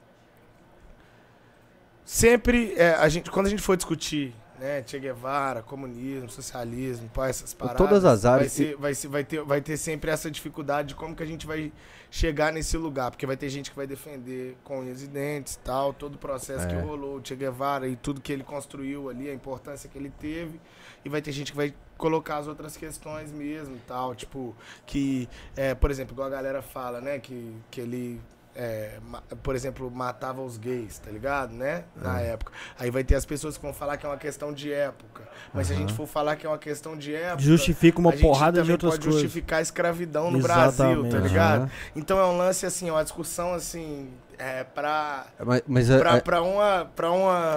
sempre, 2.04 2.74
é, 2.76 2.94
a 2.94 3.08
gente, 3.08 3.30
quando 3.30 3.46
a 3.46 3.50
gente 3.50 3.62
for 3.62 3.76
discutir, 3.76 4.34
né, 4.58 4.82
Che 4.86 4.98
Guevara, 4.98 5.62
comunismo, 5.62 6.28
socialismo, 6.30 7.08
pá, 7.12 7.28
essas 7.28 7.52
paradas, 7.52 7.78
todas 7.78 8.04
as 8.04 8.22
vai, 8.22 8.32
áreas- 8.32 8.52
ser, 8.52 8.76
vai, 8.76 8.94
ser, 8.94 9.08
vai, 9.08 9.24
ter, 9.24 9.42
vai 9.42 9.60
ter 9.60 9.76
sempre 9.76 10.10
essa 10.10 10.30
dificuldade 10.30 10.88
de 10.88 10.94
como 10.94 11.14
que 11.16 11.22
a 11.22 11.26
gente 11.26 11.46
vai 11.46 11.72
chegar 12.14 12.52
nesse 12.52 12.76
lugar, 12.76 13.10
porque 13.10 13.24
vai 13.24 13.38
ter 13.38 13.48
gente 13.48 13.70
que 13.70 13.76
vai 13.76 13.86
defender 13.86 14.54
com 14.62 14.80
unhas 14.80 15.02
e 15.02 15.06
dentes, 15.06 15.58
tal, 15.64 15.94
todo 15.94 16.16
o 16.16 16.18
processo 16.18 16.68
que 16.68 16.74
É. 16.74 16.80
rolou, 16.80 17.16
o 17.16 17.26
Che 17.26 17.34
Guevara 17.34 17.88
e 17.88 17.96
tudo 17.96 18.20
que 18.20 18.30
ele 18.30 18.44
construiu 18.44 19.08
ali, 19.08 19.30
a 19.30 19.34
importância 19.34 19.88
que 19.88 19.96
ele 19.96 20.12
teve, 20.20 20.60
e 21.02 21.08
vai 21.08 21.22
ter 21.22 21.32
gente 21.32 21.52
que 21.52 21.56
vai 21.56 21.74
colocar 21.96 22.36
as 22.36 22.46
outras 22.46 22.76
questões 22.76 23.32
mesmo, 23.32 23.78
tal, 23.88 24.14
tipo, 24.14 24.54
que, 24.84 25.26
é, 25.56 25.74
por 25.74 25.90
exemplo, 25.90 26.12
igual 26.12 26.28
a 26.28 26.30
galera 26.30 26.60
fala, 26.60 27.00
né, 27.00 27.18
que, 27.18 27.56
que 27.70 27.80
ele, 27.80 28.20
é, 28.55 28.98
por 29.42 29.55
exemplo, 29.55 29.90
matava 29.90 30.42
os 30.42 30.59
gays, 30.59 30.98
tá 30.98 31.11
ligado, 31.11 31.53
né, 31.55 31.84
na 31.96 32.20
É. 32.20 32.32
época. 32.32 32.53
Aí 32.78 32.90
vai 32.90 33.03
ter 33.03 33.14
as 33.14 33.24
pessoas 33.24 33.57
que 33.57 33.62
vão 33.62 33.72
falar 33.72 33.96
que 33.96 34.05
é 34.05 34.09
uma 34.09 34.18
questão 34.18 34.53
de 34.53 34.70
época, 34.72 35.22
mas 35.55 35.68
se 35.68 35.72
a 35.72 35.76
gente 35.76 35.92
for 35.94 36.07
falar 36.07 36.36
que 36.36 36.44
é 36.44 36.48
uma 36.48 36.59
questão 36.59 36.96
de 36.96 37.14
época... 37.14 37.42
Justifica 37.42 37.98
uma 37.98 38.11
a 38.11 38.16
porrada 38.16 38.62
de 38.62 38.70
outras 38.70 38.92
pode 38.92 39.05
coisas. 39.05 39.22
justificar 39.22 39.59
a 39.61 39.62
escravidão 39.62 40.30
no 40.30 40.38
Brasil, 40.40 40.76
tá 40.76 40.90
Exatamente. 40.92 41.28
ligado? 41.28 41.61
Aham. 41.62 41.70
Então 41.96 42.18
é 42.18 42.26
um 42.26 42.36
lance 42.36 42.66
assim, 42.66 42.90
uma 42.90 43.03
discussão 43.03 43.55
assim, 43.55 44.11
é, 44.38 44.64
pra, 44.64 45.26
Mas, 45.44 45.62
mas, 45.66 45.90
é- 45.90 45.98
pra, 45.98 46.16
é- 46.16 46.20
pra 46.20 46.42
uma. 46.42 46.90
Pra 46.96 47.11
uma, 47.11 47.57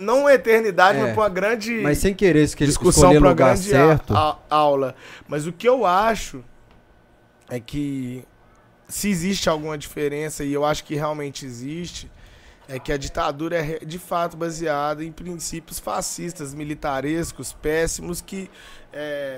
Não 0.00 0.20
uma 0.20 0.32
eternidade, 0.32 0.98
É. 0.98 1.02
mas 1.02 1.12
pra 1.12 1.22
uma 1.22 1.28
grande 1.28 1.80
mas 1.82 1.98
sem 1.98 2.14
querer 2.14 2.48
que 2.54 2.64
ele 2.64 2.68
discussão 2.70 3.10
pra 3.10 3.28
lugar 3.30 3.54
grande 3.54 3.68
a- 3.74 3.86
certo. 3.88 4.16
a- 4.16 4.38
aula. 4.48 4.94
Mas 5.28 5.46
o 5.46 5.52
que 5.52 5.68
eu 5.68 5.84
acho 5.86 6.42
é 7.48 7.60
que 7.60 8.24
se 8.90 9.08
existe 9.08 9.48
alguma 9.48 9.78
diferença, 9.78 10.44
e 10.44 10.52
eu 10.52 10.64
acho 10.64 10.84
que 10.84 10.94
realmente 10.94 11.46
existe, 11.46 12.10
é 12.68 12.78
que 12.78 12.92
a 12.92 12.96
ditadura 12.96 13.56
é 13.56 13.78
de 13.84 13.98
fato 13.98 14.36
baseada 14.36 15.04
em 15.04 15.10
princípios 15.10 15.78
fascistas, 15.78 16.54
militarescos, 16.54 17.52
péssimos, 17.52 18.20
que 18.20 18.48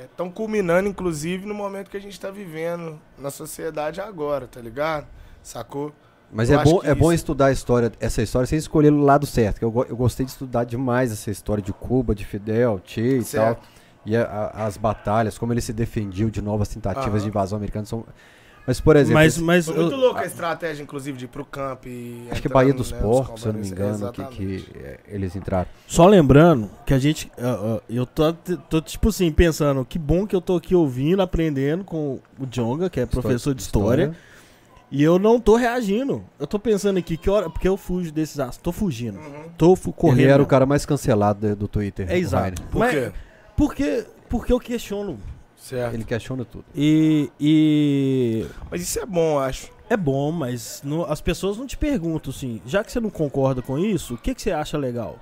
estão 0.04 0.30
culminando, 0.30 0.88
inclusive, 0.88 1.46
no 1.46 1.54
momento 1.54 1.90
que 1.90 1.96
a 1.96 2.00
gente 2.00 2.12
está 2.12 2.30
vivendo 2.30 3.00
na 3.18 3.30
sociedade 3.30 4.00
agora, 4.00 4.46
tá 4.46 4.60
ligado? 4.60 5.06
Sacou? 5.42 5.92
Mas 6.30 6.48
Eu 6.50 6.60
é 6.60 6.64
bom, 6.64 6.80
é 6.84 6.94
bom 6.94 7.12
isso- 7.12 7.22
estudar 7.22 7.46
a 7.46 7.52
história, 7.52 7.92
essa 8.00 8.22
história 8.22 8.46
sem 8.46 8.58
escolher 8.58 8.90
o 8.92 9.00
lado 9.00 9.26
certo. 9.26 9.58
que 9.58 9.64
Eu, 9.64 9.86
eu 9.88 9.96
gostei 9.96 10.24
de 10.24 10.32
estudar 10.32 10.64
demais 10.64 11.12
essa 11.12 11.30
história 11.30 11.62
de 11.62 11.72
Cuba, 11.74 12.14
de 12.14 12.24
Fidel, 12.24 12.80
Che 12.84 13.00
e 13.18 13.24
Certo. 13.24 13.56
tal. 13.60 13.66
E 14.06 14.16
a- 14.16 14.22
a- 14.24 14.66
as 14.66 14.76
batalhas, 14.78 15.36
como 15.38 15.52
ele 15.52 15.60
se 15.60 15.72
defendiu 15.72 16.30
de 16.30 16.40
novas 16.40 16.68
tentativas 16.68 17.08
Aham. 17.14 17.18
de 17.22 17.28
invasão 17.28 17.56
americana. 17.56 17.84
São... 17.84 18.04
Mas, 18.66 18.80
por 18.80 18.94
exemplo, 18.94 19.14
Mas, 19.14 19.38
mas 19.38 19.66
Foi 19.66 19.74
muito 19.76 19.92
eu- 19.94 19.98
louca 19.98 20.20
a 20.20 20.24
estratégia, 20.26 20.82
inclusive, 20.82 21.18
de 21.18 21.24
ir 21.24 21.28
pro 21.28 21.44
campo 21.44 21.88
e. 21.88 22.28
acho 22.30 22.40
que 22.40 22.46
é 22.46 22.50
Bahia 22.50 22.72
dos 22.72 22.92
né, 22.92 23.00
Porcos, 23.00 23.40
se 23.42 23.48
eu 23.48 23.52
não 23.52 23.60
me 23.60 23.66
engano, 23.68 24.12
que, 24.12 24.24
que 24.26 24.66
é, 24.76 25.00
eles 25.08 25.34
entraram. 25.34 25.66
só 25.86 26.06
lembrando 26.06 26.70
que 26.86 26.94
a 26.94 26.98
gente. 26.98 27.30
eu 27.90 28.06
tô, 28.06 28.32
tô, 28.68 28.80
tipo 28.80 29.08
assim, 29.08 29.32
pensando, 29.32 29.84
que 29.84 29.98
bom 29.98 30.26
que 30.26 30.36
eu 30.36 30.40
tô 30.40 30.56
aqui 30.56 30.74
ouvindo, 30.74 31.20
aprendendo 31.22 31.82
com 31.82 32.20
o 32.38 32.46
Jonga, 32.46 32.88
que 32.88 33.00
é 33.00 33.06
professor 33.06 33.54
de 33.54 33.62
história. 33.62 34.14
E 34.94 35.02
eu 35.02 35.18
não 35.18 35.40
tô 35.40 35.56
reagindo. 35.56 36.22
Eu 36.38 36.46
tô 36.46 36.58
pensando 36.58 36.98
aqui, 36.98 37.16
que 37.16 37.30
hora. 37.30 37.48
Porque 37.48 37.66
eu 37.66 37.78
fujo 37.78 38.12
desses 38.12 38.38
assuntos. 38.38 38.58
Tô 38.58 38.70
fugindo. 38.72 39.18
Uhum. 39.18 39.48
Tô 39.56 39.74
fu- 39.74 39.90
correndo. 39.90 40.20
Ele 40.20 40.30
era 40.30 40.42
o 40.42 40.46
cara 40.46 40.66
mais 40.66 40.84
cancelado 40.84 41.56
do, 41.56 41.66
Twitter. 41.66 42.06
É 42.10 42.18
exato. 42.18 42.60
Por 42.64 42.80
Mas- 42.80 42.90
quê? 42.92 43.12
Porque, 43.56 44.04
porque 44.28 44.52
eu 44.52 44.60
questiono. 44.60 45.18
Certo. 45.62 45.94
Ele 45.94 46.04
questiona 46.04 46.44
tudo. 46.44 46.64
E. 46.74 47.30
e 47.40 48.46
Mas 48.70 48.82
isso 48.82 48.98
é 48.98 49.06
bom, 49.06 49.34
eu 49.34 49.38
acho. 49.38 49.70
é 49.88 49.96
bom, 49.96 50.32
mas 50.32 50.80
não- 50.84 51.04
as 51.10 51.20
pessoas 51.20 51.56
não 51.56 51.66
te 51.66 51.76
perguntam 51.76 52.30
assim. 52.32 52.60
Já 52.66 52.82
que 52.82 52.90
você 52.90 52.98
não 52.98 53.10
concorda 53.10 53.62
com 53.62 53.78
isso, 53.78 54.14
o 54.14 54.18
que, 54.18 54.34
que 54.34 54.42
você 54.42 54.50
acha 54.50 54.76
legal? 54.76 55.18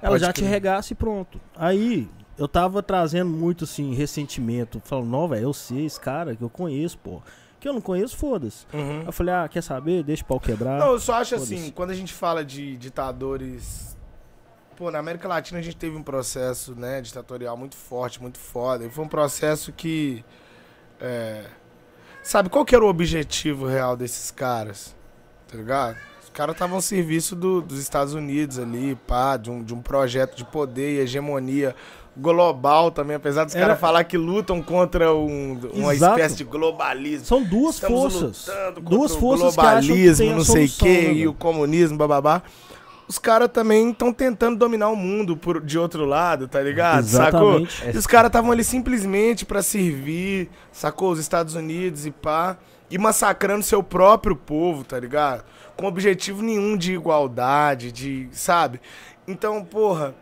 Ela 0.00 0.12
Pode 0.12 0.24
já 0.24 0.32
te 0.32 0.40
crer. 0.40 0.50
regaça 0.50 0.92
e 0.92 0.96
pronto. 0.96 1.40
Aí. 1.54 2.08
Eu 2.38 2.46
tava 2.46 2.82
trazendo 2.82 3.30
muito, 3.30 3.64
assim, 3.64 3.94
ressentimento. 3.94 4.78
Falando, 4.84 5.08
não, 5.08 5.26
velho, 5.26 5.44
eu 5.44 5.52
sei 5.54 5.86
esse 5.86 5.98
cara 5.98 6.36
que 6.36 6.42
eu 6.42 6.50
conheço, 6.50 6.98
pô. 6.98 7.22
Que 7.58 7.66
eu 7.66 7.72
não 7.72 7.80
conheço, 7.80 8.14
foda-se. 8.14 8.66
Uhum. 8.74 9.04
Eu 9.06 9.12
falei, 9.12 9.32
ah, 9.34 9.48
quer 9.48 9.62
saber? 9.62 10.02
Deixa 10.02 10.22
o 10.22 10.26
pau 10.26 10.38
quebrar. 10.38 10.78
Não, 10.78 10.88
eu 10.92 11.00
só 11.00 11.14
acho 11.14 11.34
assim, 11.34 11.70
quando 11.70 11.92
a 11.92 11.94
gente 11.94 12.12
fala 12.12 12.44
de 12.44 12.76
ditadores. 12.76 13.95
Pô, 14.76 14.90
na 14.90 14.98
América 14.98 15.26
Latina 15.26 15.58
a 15.58 15.62
gente 15.62 15.76
teve 15.76 15.96
um 15.96 16.02
processo, 16.02 16.74
né, 16.74 17.00
ditatorial 17.00 17.56
muito 17.56 17.74
forte, 17.76 18.20
muito 18.20 18.38
foda. 18.38 18.84
E 18.84 18.90
foi 18.90 19.04
um 19.04 19.08
processo 19.08 19.72
que. 19.72 20.22
é, 21.00 21.44
sabe, 22.22 22.48
qual 22.50 22.64
que 22.64 22.74
era 22.74 22.84
o 22.84 22.88
objetivo 22.88 23.66
real 23.66 23.96
desses 23.96 24.30
caras? 24.30 24.94
Tá 25.48 25.56
ligado? 25.56 25.96
Os 26.22 26.28
caras 26.30 26.54
estavam 26.54 26.76
ao 26.76 26.82
serviço 26.82 27.34
do- 27.34 27.62
dos 27.62 27.78
Estados 27.78 28.12
Unidos 28.12 28.58
ali, 28.58 28.94
pá, 29.06 29.36
de 29.38 29.50
um, 29.50 29.62
de 29.62 29.72
um 29.72 29.80
projeto 29.80 30.36
de 30.36 30.44
poder 30.44 30.96
e 30.96 30.98
hegemonia 31.00 31.74
global 32.14 32.90
também, 32.90 33.16
apesar 33.16 33.44
dos 33.44 33.54
Era- 33.54 33.66
caras 33.66 33.80
falar 33.80 34.04
que 34.04 34.18
lutam 34.18 34.62
contra 34.62 35.14
um- 35.14 35.58
uma 35.72 35.94
Exato. 35.94 36.16
espécie 36.18 36.36
de 36.36 36.44
globalismo. 36.44 37.24
São 37.26 37.42
duas 37.42 37.76
Estamos 37.76 38.12
forças. 38.12 38.46
Duas 38.82 39.14
forças 39.14 39.52
o 39.54 39.60
que 39.60 39.66
acham 39.66 39.80
que 39.80 39.86
globalismo, 39.88 40.30
não 40.32 40.44
sei 40.44 40.64
o 40.64 40.68
solução, 40.68 40.86
quê, 40.88 41.02
né, 41.08 41.12
e 41.14 41.28
o 41.28 41.32
comunismo, 41.34 41.96
bababá. 41.96 42.42
Os 43.08 43.18
caras 43.18 43.48
também 43.52 43.90
estão 43.90 44.12
tentando 44.12 44.58
dominar 44.58 44.88
o 44.88 44.96
mundo 44.96 45.36
por, 45.36 45.64
de 45.64 45.78
outro 45.78 46.04
lado, 46.04 46.48
tá 46.48 46.60
ligado? 46.60 47.04
Sacou? 47.04 47.60
Exatamente. 47.60 47.94
E 47.94 47.98
os 47.98 48.06
caras 48.06 48.28
estavam 48.28 48.50
ali 48.50 48.64
simplesmente 48.64 49.44
pra 49.44 49.62
servir, 49.62 50.50
sacou? 50.72 51.12
Os 51.12 51.20
Estados 51.20 51.54
Unidos 51.54 52.04
e 52.04 52.10
pá. 52.10 52.56
E 52.90 52.98
massacrando 52.98 53.64
seu 53.64 53.82
próprio 53.82 54.34
povo, 54.34 54.84
tá 54.84 54.98
ligado? 54.98 55.44
Com 55.76 55.86
objetivo 55.86 56.42
nenhum 56.42 56.76
de 56.76 56.94
igualdade, 56.94 57.92
de. 57.92 58.28
Sabe? 58.32 58.80
Então, 59.26 59.64
porra. 59.64 60.14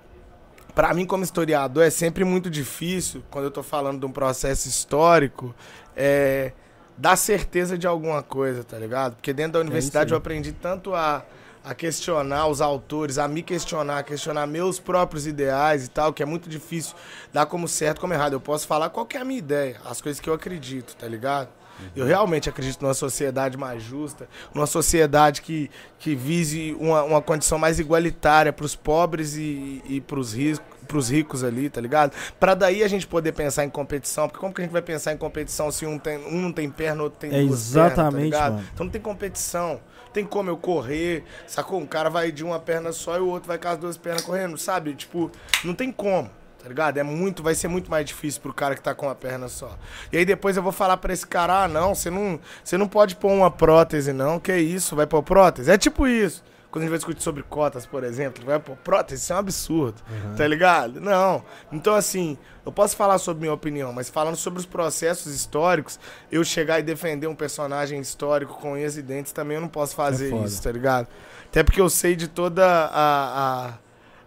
Pra 0.75 0.93
mim, 0.93 1.07
como 1.07 1.23
historiador, 1.23 1.85
é 1.85 1.91
sempre 1.91 2.25
muito 2.25 2.51
difícil, 2.51 3.23
quando 3.31 3.45
eu 3.45 3.51
tô 3.53 3.63
falando 3.63 4.01
de 4.01 4.07
um 4.07 4.11
processo 4.11 4.69
histórico, 4.69 5.55
é, 5.97 6.51
dar 6.99 7.15
certeza 7.15 7.79
de 7.79 7.87
alguma 7.87 8.25
coisa, 8.25 8.65
tá 8.65 8.77
ligado? 8.77 9.15
Porque 9.15 9.33
dentro 9.33 9.53
da 9.53 9.61
universidade 9.61 10.13
aí. 10.13 10.15
eu 10.15 10.19
aprendi 10.19 10.51
tanto 10.51 10.93
a, 10.93 11.25
a 11.65 11.75
questionar 11.75 12.47
os 12.47 12.61
autores, 12.61 13.17
a 13.17 13.27
me 13.27 13.43
questionar, 13.43 13.99
a 13.99 14.03
questionar 14.03 14.47
meus 14.47 14.79
próprios 14.79 15.27
ideais 15.27 15.87
e 15.87 15.89
tal, 15.89 16.13
que 16.13 16.23
é 16.23 16.27
muito 16.27 16.49
difícil 16.49 16.95
dar 17.33 17.47
como 17.47 17.67
certo, 17.67 18.01
como 18.01 18.13
errado. 18.13 18.35
Eu 18.35 18.41
posso 18.41 18.67
falar 18.67 18.91
qual 18.91 19.07
que 19.07 19.17
é 19.17 19.21
a 19.21 19.25
minha 19.25 19.39
ideia, 19.39 19.81
as 19.85 20.01
coisas 20.01 20.21
que 20.21 20.29
eu 20.29 20.35
acredito, 20.35 20.95
tá 20.95 21.09
ligado? 21.09 21.49
Eu 21.97 22.07
realmente 22.07 22.49
acredito 22.49 22.81
numa 22.83 22.95
sociedade 22.95 23.57
mais 23.59 23.83
justa, 23.83 24.29
numa 24.55 24.67
sociedade 24.67 25.43
que, 25.43 25.69
que 25.99 26.15
vise 26.15 26.77
uma, 26.79 27.03
uma 27.03 27.21
condição 27.21 27.59
mais 27.59 27.81
igualitária 27.81 28.53
para 28.53 28.65
os 28.65 28.77
pobres 28.77 29.35
e, 29.35 29.83
e 29.89 30.01
para 30.01 30.21
os 30.21 30.33
ricos, 30.35 30.63
pros 30.87 31.11
ricos 31.11 31.43
ali, 31.43 31.69
tá 31.69 31.81
ligado? 31.81 32.13
Pra 32.39 32.55
daí 32.55 32.85
a 32.85 32.89
gente 32.89 33.07
poder 33.09 33.33
pensar 33.33 33.65
em 33.65 33.71
competição, 33.71 34.29
porque 34.29 34.39
como 34.39 34.55
que 34.55 34.61
a 34.61 34.65
gente 34.65 34.73
vai 34.73 34.83
pensar 34.83 35.13
em 35.15 35.17
competição 35.17 35.73
se 35.73 35.85
um, 35.85 35.99
tem, 35.99 36.19
um 36.19 36.41
não 36.43 36.53
tem 36.53 36.71
perna, 36.71 37.03
outro 37.03 37.19
tem 37.19 37.35
É 37.35 37.43
duas 37.43 37.61
exatamente, 37.71 37.97
pernas, 37.97 38.15
tá 38.15 38.21
ligado? 38.25 38.53
mano. 38.55 38.69
Então 38.73 38.85
não 38.85 38.93
tem 38.93 39.01
competição. 39.01 39.81
Tem 40.15 40.25
como 40.25 40.49
eu 40.49 40.57
correr, 40.57 41.25
sacou? 41.45 41.81
Um 41.81 41.87
cara 41.87 42.09
vai 42.09 42.31
de 42.31 42.45
uma 42.45 42.61
perna 42.61 42.93
só 42.93 43.17
e 43.17 43.21
o 43.21 43.27
outro 43.27 43.49
vai 43.49 43.59
com 43.59 43.67
as 43.67 43.77
duas 43.77 43.97
pernas 43.97 44.23
correndo, 44.23 44.57
sabe? 44.57 44.95
Tipo, 44.95 45.29
não 45.65 45.75
tem 45.75 45.91
como. 45.91 46.31
Tá 46.63 46.69
ligado? 46.69 46.97
É 46.97 47.03
muito, 47.03 47.43
vai 47.43 47.55
ser 47.55 47.67
muito 47.67 47.91
mais 47.91 48.07
difícil 48.07 48.41
pro 48.41 48.55
cara 48.55 48.77
que 48.77 48.81
tá 48.81 48.95
com 48.95 49.07
uma 49.07 49.15
perna 49.15 49.49
só. 49.49 49.77
E 50.13 50.17
aí 50.17 50.25
depois 50.25 50.57
eu 50.57 50.63
vou 50.63 50.71
falar 50.71 50.97
pra 50.99 51.13
esse 51.13 51.27
cara: 51.27 51.65
"Ah, 51.65 51.69
não, 51.69 51.97
você 51.97 52.11
não, 52.11 52.39
você 52.63 52.79
não 52.79 52.87
pode 52.87 53.17
pôr 53.17 53.33
uma 53.33 53.51
prótese 53.51 54.13
não, 54.13 54.39
que 54.39 54.57
isso, 54.57 54.95
vai 54.95 55.07
pôr 55.07 55.23
prótese". 55.23 55.71
É 55.71 55.77
tipo 55.77 56.07
isso. 56.07 56.43
Quando 56.75 56.83
a 56.83 56.87
gente 56.87 56.91
vai 56.91 56.99
discutir 56.99 57.23
sobre 57.23 57.45
cotas, 57.45 57.87
por 57.87 58.03
exemplo, 58.03 58.45
vai 58.45 58.59
pôr 58.59 58.75
prótese, 58.79 59.23
isso 59.23 59.33
é 59.33 59.37
um 59.37 59.39
absurdo. 59.39 60.03
Tá 60.37 60.45
ligado? 60.49 61.01
Não. 61.01 61.45
Então 61.71 61.95
assim, 61.95 62.37
eu 62.67 62.73
posso 62.73 62.97
falar 62.97 63.19
sobre 63.19 63.43
minha 63.43 63.53
opinião, 63.53 63.93
mas 63.93 64.09
falando 64.11 64.35
sobre 64.35 64.59
os 64.59 64.67
processos 64.67 65.33
históricos, 65.33 66.01
eu 66.33 66.43
chegar 66.43 66.81
e 66.81 66.83
defender 66.83 67.29
um 67.29 67.35
personagem 67.37 68.01
histórico 68.01 68.55
com 68.61 68.73
unhas 68.73 68.97
e 68.97 69.03
dentes 69.03 69.31
também 69.31 69.55
eu 69.55 69.61
não 69.61 69.69
posso 69.69 69.95
fazer 69.95 70.31
foda. 70.31 70.47
isso, 70.47 70.61
tá 70.61 70.73
ligado? 70.73 71.07
Até 71.47 71.63
porque 71.63 71.81
eu 71.81 71.89
sei 71.89 72.17
de 72.17 72.27
toda 72.27 72.67
a, 72.67 73.69
a 73.69 73.75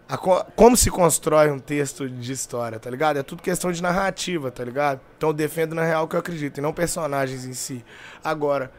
a 0.09 0.17
co- 0.17 0.45
como 0.55 0.77
se 0.77 0.89
constrói 0.89 1.51
um 1.51 1.59
texto 1.59 2.09
de 2.09 2.31
história, 2.31 2.79
tá 2.79 2.89
ligado? 2.89 3.17
É 3.19 3.23
tudo 3.23 3.41
questão 3.43 3.73
de 3.73 3.83
narrativa, 3.83 4.49
tá 4.49 4.63
ligado? 4.63 5.01
Então 5.17 5.31
eu 5.31 5.33
defendo 5.33 5.75
na 5.75 5.83
real 5.83 6.05
o 6.05 6.07
que 6.07 6.15
eu 6.15 6.19
acredito, 6.21 6.59
e 6.59 6.61
não 6.61 6.71
personagens 6.71 7.43
em 7.43 7.51
si. 7.51 7.83
Agora, 8.23 8.71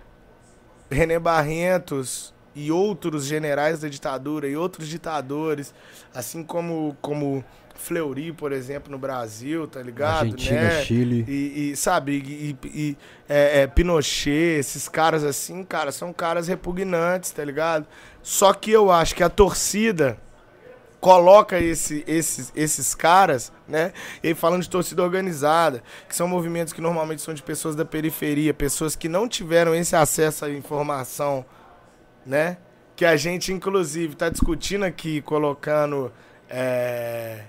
René 0.90 1.18
Barrentos 1.18 2.32
e 2.66 2.72
outros 2.72 3.24
generais 3.24 3.80
da 3.80 3.88
ditadura 3.88 4.48
e 4.48 4.56
outros 4.56 4.88
ditadores, 4.88 5.72
assim 6.14 6.42
como 6.42 6.96
como 7.00 7.44
Fleury, 7.74 8.32
por 8.32 8.50
exemplo, 8.50 8.90
no 8.90 8.98
Brasil, 8.98 9.66
tá 9.68 9.80
ligado? 9.80 10.24
Argentina, 10.32 10.60
né? 10.62 10.82
Chile. 10.82 11.24
E, 11.28 11.70
e, 11.70 11.76
sabe, 11.76 12.12
e, 12.12 12.56
e- 12.66 12.96
é, 13.28 13.60
é, 13.62 13.66
Pinochet, 13.68 14.58
esses 14.58 14.88
caras 14.88 15.22
assim, 15.22 15.62
cara, 15.64 15.92
são 15.92 16.12
caras 16.12 16.48
repugnantes, 16.48 17.30
tá 17.30 17.44
ligado? 17.44 17.86
Só 18.22 18.52
que 18.52 18.72
eu 18.72 18.90
acho 18.90 19.14
que 19.14 19.22
a 19.22 19.28
torcida 19.28 20.18
coloca 21.00 21.60
esse, 21.60 22.02
esses, 22.08 22.52
esses 22.56 22.94
caras, 22.94 23.52
né? 23.68 23.92
E 24.22 24.34
falando 24.34 24.62
de 24.62 24.68
torcida 24.70 25.02
organizada, 25.02 25.82
que 26.08 26.16
são 26.16 26.26
movimentos 26.26 26.72
que 26.72 26.80
normalmente 26.80 27.22
são 27.22 27.32
de 27.32 27.42
pessoas 27.42 27.76
da 27.76 27.84
periferia, 27.84 28.52
pessoas 28.52 28.96
que 28.96 29.08
não 29.08 29.28
tiveram 29.28 29.72
esse 29.74 29.94
acesso 29.94 30.44
à 30.44 30.50
informação, 30.50 31.44
né? 32.28 32.58
Que 32.94 33.04
a 33.04 33.16
gente, 33.16 33.52
inclusive, 33.52 34.14
tá 34.14 34.28
discutindo 34.28 34.84
aqui, 34.84 35.20
colocando. 35.22 36.12
é, 36.50 37.40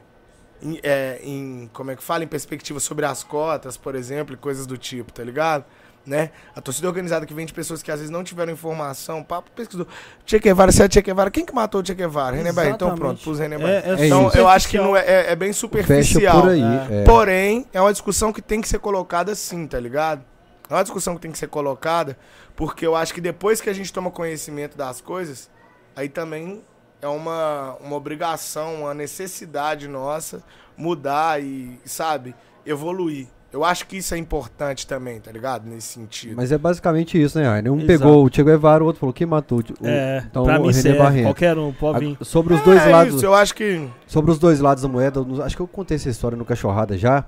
em, 0.61 0.77
é, 0.84 1.19
em- 1.23 1.69
como 1.71 1.89
é 1.91 1.95
que 1.95 2.03
fala, 2.03 2.23
em 2.23 2.27
perspectiva 2.27 2.80
sobre 2.80 3.05
as 3.05 3.23
cotas, 3.23 3.77
por 3.77 3.95
exemplo, 3.95 4.34
e 4.34 4.38
coisas 4.38 4.65
do 4.67 4.77
tipo, 4.77 5.11
tá 5.13 5.23
ligado? 5.23 5.63
Né? 6.05 6.32
A 6.55 6.59
torcida 6.61 6.88
organizada 6.88 7.25
que 7.25 7.34
vem 7.34 7.45
de 7.45 7.53
pessoas 7.53 7.82
que 7.84 7.91
às 7.91 7.99
vezes 7.99 8.09
não 8.11 8.23
tiveram 8.23 8.51
informação, 8.51 9.23
papo 9.23 9.51
pesquisou. 9.55 9.88
Che 10.25 10.38
Guevara, 10.39 10.71
se 10.71 10.82
é 10.84 10.89
Che 10.91 11.01
Guevara, 11.01 11.30
quem 11.32 11.45
que 11.45 11.53
matou 11.53 11.82
o 11.82 11.86
Che 11.86 11.93
Guevara? 11.93 12.36
René 12.36 12.51
Bahia. 12.51 12.71
Então 12.71 12.93
pronto, 12.95 13.21
pus 13.23 13.38
René 13.39 13.55
É- 13.55 13.59
Bahia. 13.59 13.84
é 13.86 14.05
então 14.07 14.27
isso. 14.27 14.38
eu 14.38 14.47
acho 14.49 14.67
que 14.67 14.77
não 14.77 14.95
é, 14.97 14.99
é- 15.05 15.32
é 15.32 15.36
bem 15.36 15.53
superficial. 15.53 16.41
por 16.41 16.49
aí. 16.51 16.61
É. 16.61 17.01
é. 17.01 17.03
Porém, 17.05 17.65
é 17.71 17.80
uma 17.80 17.91
discussão 17.91 18.34
que 18.34 18.41
tem 18.41 18.59
que 18.59 18.67
ser 18.67 18.80
colocada 18.80 19.34
sim, 19.36 19.65
tá 19.67 19.80
ligado? 19.80 20.23
É 20.70 20.74
uma 20.74 20.84
discussão 20.84 21.15
que 21.15 21.22
tem 21.22 21.32
que 21.32 21.38
ser 21.39 21.47
colocada, 21.47 22.17
porque 22.55 22.86
eu 22.86 22.95
acho 22.95 23.13
que 23.13 23.22
depois 23.22 23.59
que 23.59 23.70
a 23.70 23.74
gente 23.74 23.91
toma 23.91 24.11
conhecimento 24.11 24.78
das 24.78 25.01
coisas, 25.01 25.49
aí 25.95 26.07
também 26.07 26.61
é 27.01 27.07
uma, 27.07 27.76
uma 27.82 27.95
obrigação, 27.95 28.82
uma 28.82 28.93
necessidade 28.93 29.88
nossa 29.88 30.43
mudar 30.78 31.41
e, 31.41 31.80
sabe, 31.86 32.36
evoluir. 32.65 33.28
Eu 33.51 33.63
acho 33.63 33.88
que 33.88 33.97
isso 33.97 34.13
é 34.13 34.17
importante 34.20 34.86
também, 34.86 35.20
tá 35.20 35.32
ligado? 35.32 35.67
Nesse 35.67 35.88
sentido. 35.88 36.36
Mas 36.36 36.51
é 36.51 36.57
basicamente 36.57 37.20
isso, 37.20 37.39
né, 37.39 37.47
Rainer? 37.49 37.72
Um 37.74 37.78
Exato. 37.78 37.88
pegou 37.88 38.24
o 38.24 38.30
Che 38.32 38.43
Guevara, 38.43 38.84
o 38.84 38.86
outro 38.86 38.99
falou 38.99 39.11
que 39.11 39.26
matou 39.26 39.57
o, 39.82 39.88
É, 39.88 40.24
então, 40.30 40.43
pra 40.43 40.59
o 40.59 40.61
mim 40.61 40.67
René 40.67 40.82
serve, 40.84 40.99
Barreto. 40.99 41.24
qualquer 41.26 41.57
um 41.57 41.74
pode 41.74 41.99
vir. 41.99 42.17
A- 42.22 42.24
sobre 42.24 42.53
os 42.53 42.61
dois 42.61 42.80
é 42.80 42.89
lados, 42.89 43.15
isso, 43.15 43.26
eu 43.26 43.34
acho 43.34 43.55
que. 43.55 43.89
sobre 44.05 44.30
os 44.30 44.38
dois 44.38 44.59
lados 44.59 44.84
da 44.84 44.88
moeda, 44.88 45.26
acho 45.43 45.55
que 45.55 45.61
eu 45.63 45.67
contei 45.67 45.95
essa 45.95 46.09
história 46.09 46.38
no 46.38 46.45
Cachorrada 46.45 46.95
já. 46.95 47.26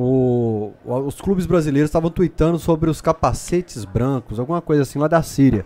O- 0.00 0.72
os 0.86 1.20
clubes 1.20 1.44
brasileiros 1.44 1.88
estavam 1.88 2.08
tweetando 2.08 2.56
sobre 2.58 2.88
os 2.88 3.00
capacetes 3.00 3.84
brancos, 3.84 4.38
alguma 4.38 4.60
coisa 4.62 4.82
assim 4.82 4.96
lá 4.98 5.08
da 5.08 5.22
Síria. 5.24 5.64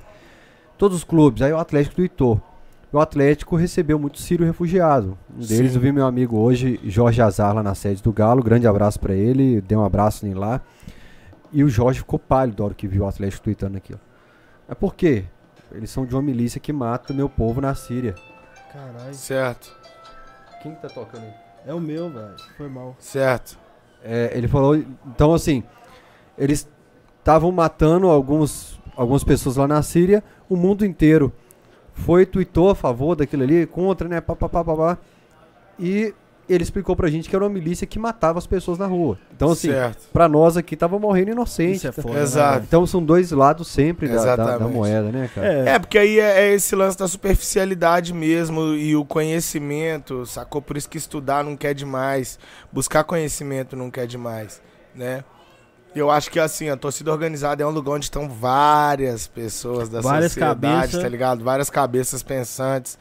Todos 0.78 0.96
os 0.96 1.04
clubes, 1.04 1.42
aí 1.42 1.52
o 1.52 1.58
Atlético 1.58 1.96
tweetou. 1.96 2.40
O 2.90 2.98
Atlético 2.98 3.56
recebeu 3.56 3.98
muito 3.98 4.18
sírio 4.18 4.46
refugiado. 4.46 5.18
Um 5.34 5.40
deles 5.44 5.72
Sim. 5.72 5.76
eu 5.76 5.82
vi 5.82 5.92
meu 5.92 6.06
amigo 6.06 6.38
hoje, 6.38 6.80
Jorge 6.84 7.20
Azar, 7.20 7.54
lá 7.54 7.62
na 7.62 7.74
sede 7.74 8.02
do 8.02 8.10
Galo. 8.12 8.42
Grande 8.42 8.66
abraço 8.66 8.98
pra 8.98 9.14
ele, 9.14 9.60
dei 9.60 9.76
um 9.76 9.84
abraço 9.84 10.24
nele 10.24 10.38
lá. 10.38 10.62
E 11.52 11.62
o 11.62 11.68
Jorge 11.68 11.98
ficou 12.00 12.18
pálido 12.18 12.60
na 12.62 12.64
hora 12.66 12.74
que 12.74 12.88
viu 12.88 13.02
o 13.04 13.06
Atlético 13.06 13.44
tweetando 13.44 13.76
aquilo. 13.76 14.00
Mas 14.66 14.78
por 14.78 14.94
quê? 14.94 15.24
Eles 15.72 15.90
são 15.90 16.06
de 16.06 16.14
uma 16.14 16.22
milícia 16.22 16.58
que 16.60 16.72
mata 16.72 17.12
meu 17.12 17.28
povo 17.28 17.60
na 17.60 17.74
Síria. 17.74 18.14
Caralho. 18.72 19.14
Certo, 19.14 19.70
Quem 20.62 20.74
que 20.74 20.80
tá 20.80 20.88
tocando 20.88 21.22
aí? 21.24 21.32
É 21.66 21.74
o 21.74 21.80
meu, 21.80 22.08
velho. 22.10 22.34
Foi 22.56 22.68
mal. 22.68 22.96
certo. 22.98 23.58
É, 24.04 24.32
ele 24.34 24.48
falou, 24.48 24.76
então 25.06 25.32
assim, 25.32 25.62
eles 26.36 26.68
estavam 27.18 27.52
matando 27.52 28.08
alguns, 28.08 28.80
algumas 28.96 29.22
pessoas 29.22 29.56
lá 29.56 29.68
na 29.68 29.82
Síria, 29.82 30.24
o 30.48 30.56
mundo 30.56 30.84
inteiro 30.84 31.32
foi, 31.94 32.26
tweetou 32.26 32.70
a 32.70 32.74
favor 32.74 33.14
daquilo 33.14 33.42
ali, 33.42 33.66
contra, 33.66 34.08
né, 34.08 34.20
pá, 34.20 34.34
pá, 34.34 34.48
pá, 34.48 34.64
pá, 34.64 34.76
pá. 34.76 34.98
e 35.78 36.14
ele 36.52 36.62
explicou 36.62 36.94
pra 36.94 37.08
gente 37.08 37.28
que 37.28 37.34
era 37.34 37.44
uma 37.44 37.50
milícia 37.50 37.86
que 37.86 37.98
matava 37.98 38.38
as 38.38 38.46
pessoas 38.46 38.78
na 38.78 38.86
rua. 38.86 39.18
Então 39.34 39.50
assim, 39.50 39.70
certo. 39.70 40.08
pra 40.12 40.28
nós 40.28 40.56
aqui 40.56 40.76
tava 40.76 40.98
morrendo 40.98 41.30
inocente. 41.32 41.76
Isso 41.76 41.88
é 41.88 41.92
foda. 41.92 42.20
Exato. 42.20 42.58
né, 42.60 42.64
Então 42.68 42.86
são 42.86 43.02
dois 43.02 43.30
lados 43.32 43.68
sempre 43.68 44.08
da, 44.08 44.36
da- 44.36 44.58
da 44.58 44.68
moeda, 44.68 45.10
né, 45.10 45.30
cara? 45.34 45.48
velho? 45.48 45.68
É, 45.68 45.78
porque 45.78 45.98
aí 45.98 46.18
é, 46.20 46.44
é 46.48 46.54
esse 46.54 46.74
lance 46.76 46.96
da 46.98 47.08
superficialidade 47.08 48.12
mesmo 48.12 48.74
e 48.74 48.94
o 48.96 49.04
conhecimento, 49.04 50.24
sacou? 50.26 50.62
Por 50.62 50.76
isso 50.76 50.88
que 50.88 50.98
estudar 50.98 51.44
não 51.44 51.56
quer 51.56 51.74
demais, 51.74 52.38
buscar 52.72 53.04
conhecimento 53.04 53.76
não 53.76 53.90
quer 53.90 54.06
demais, 54.06 54.60
né? 54.94 55.24
Eu 55.94 56.10
acho 56.10 56.30
que 56.30 56.40
assim, 56.40 56.70
a 56.70 56.76
torcida 56.76 57.12
organizada 57.12 57.62
é 57.62 57.66
um 57.66 57.70
lugar 57.70 57.92
onde 57.92 58.06
estão 58.06 58.26
várias 58.26 59.26
pessoas 59.26 59.90
da 59.90 60.00
Várias 60.00 60.32
sociedade, 60.32 60.60
cabeças. 60.62 61.02
tá 61.02 61.08
ligado? 61.08 61.44
Várias 61.44 61.68
cabeças 61.68 62.22
pensantes. 62.22 62.98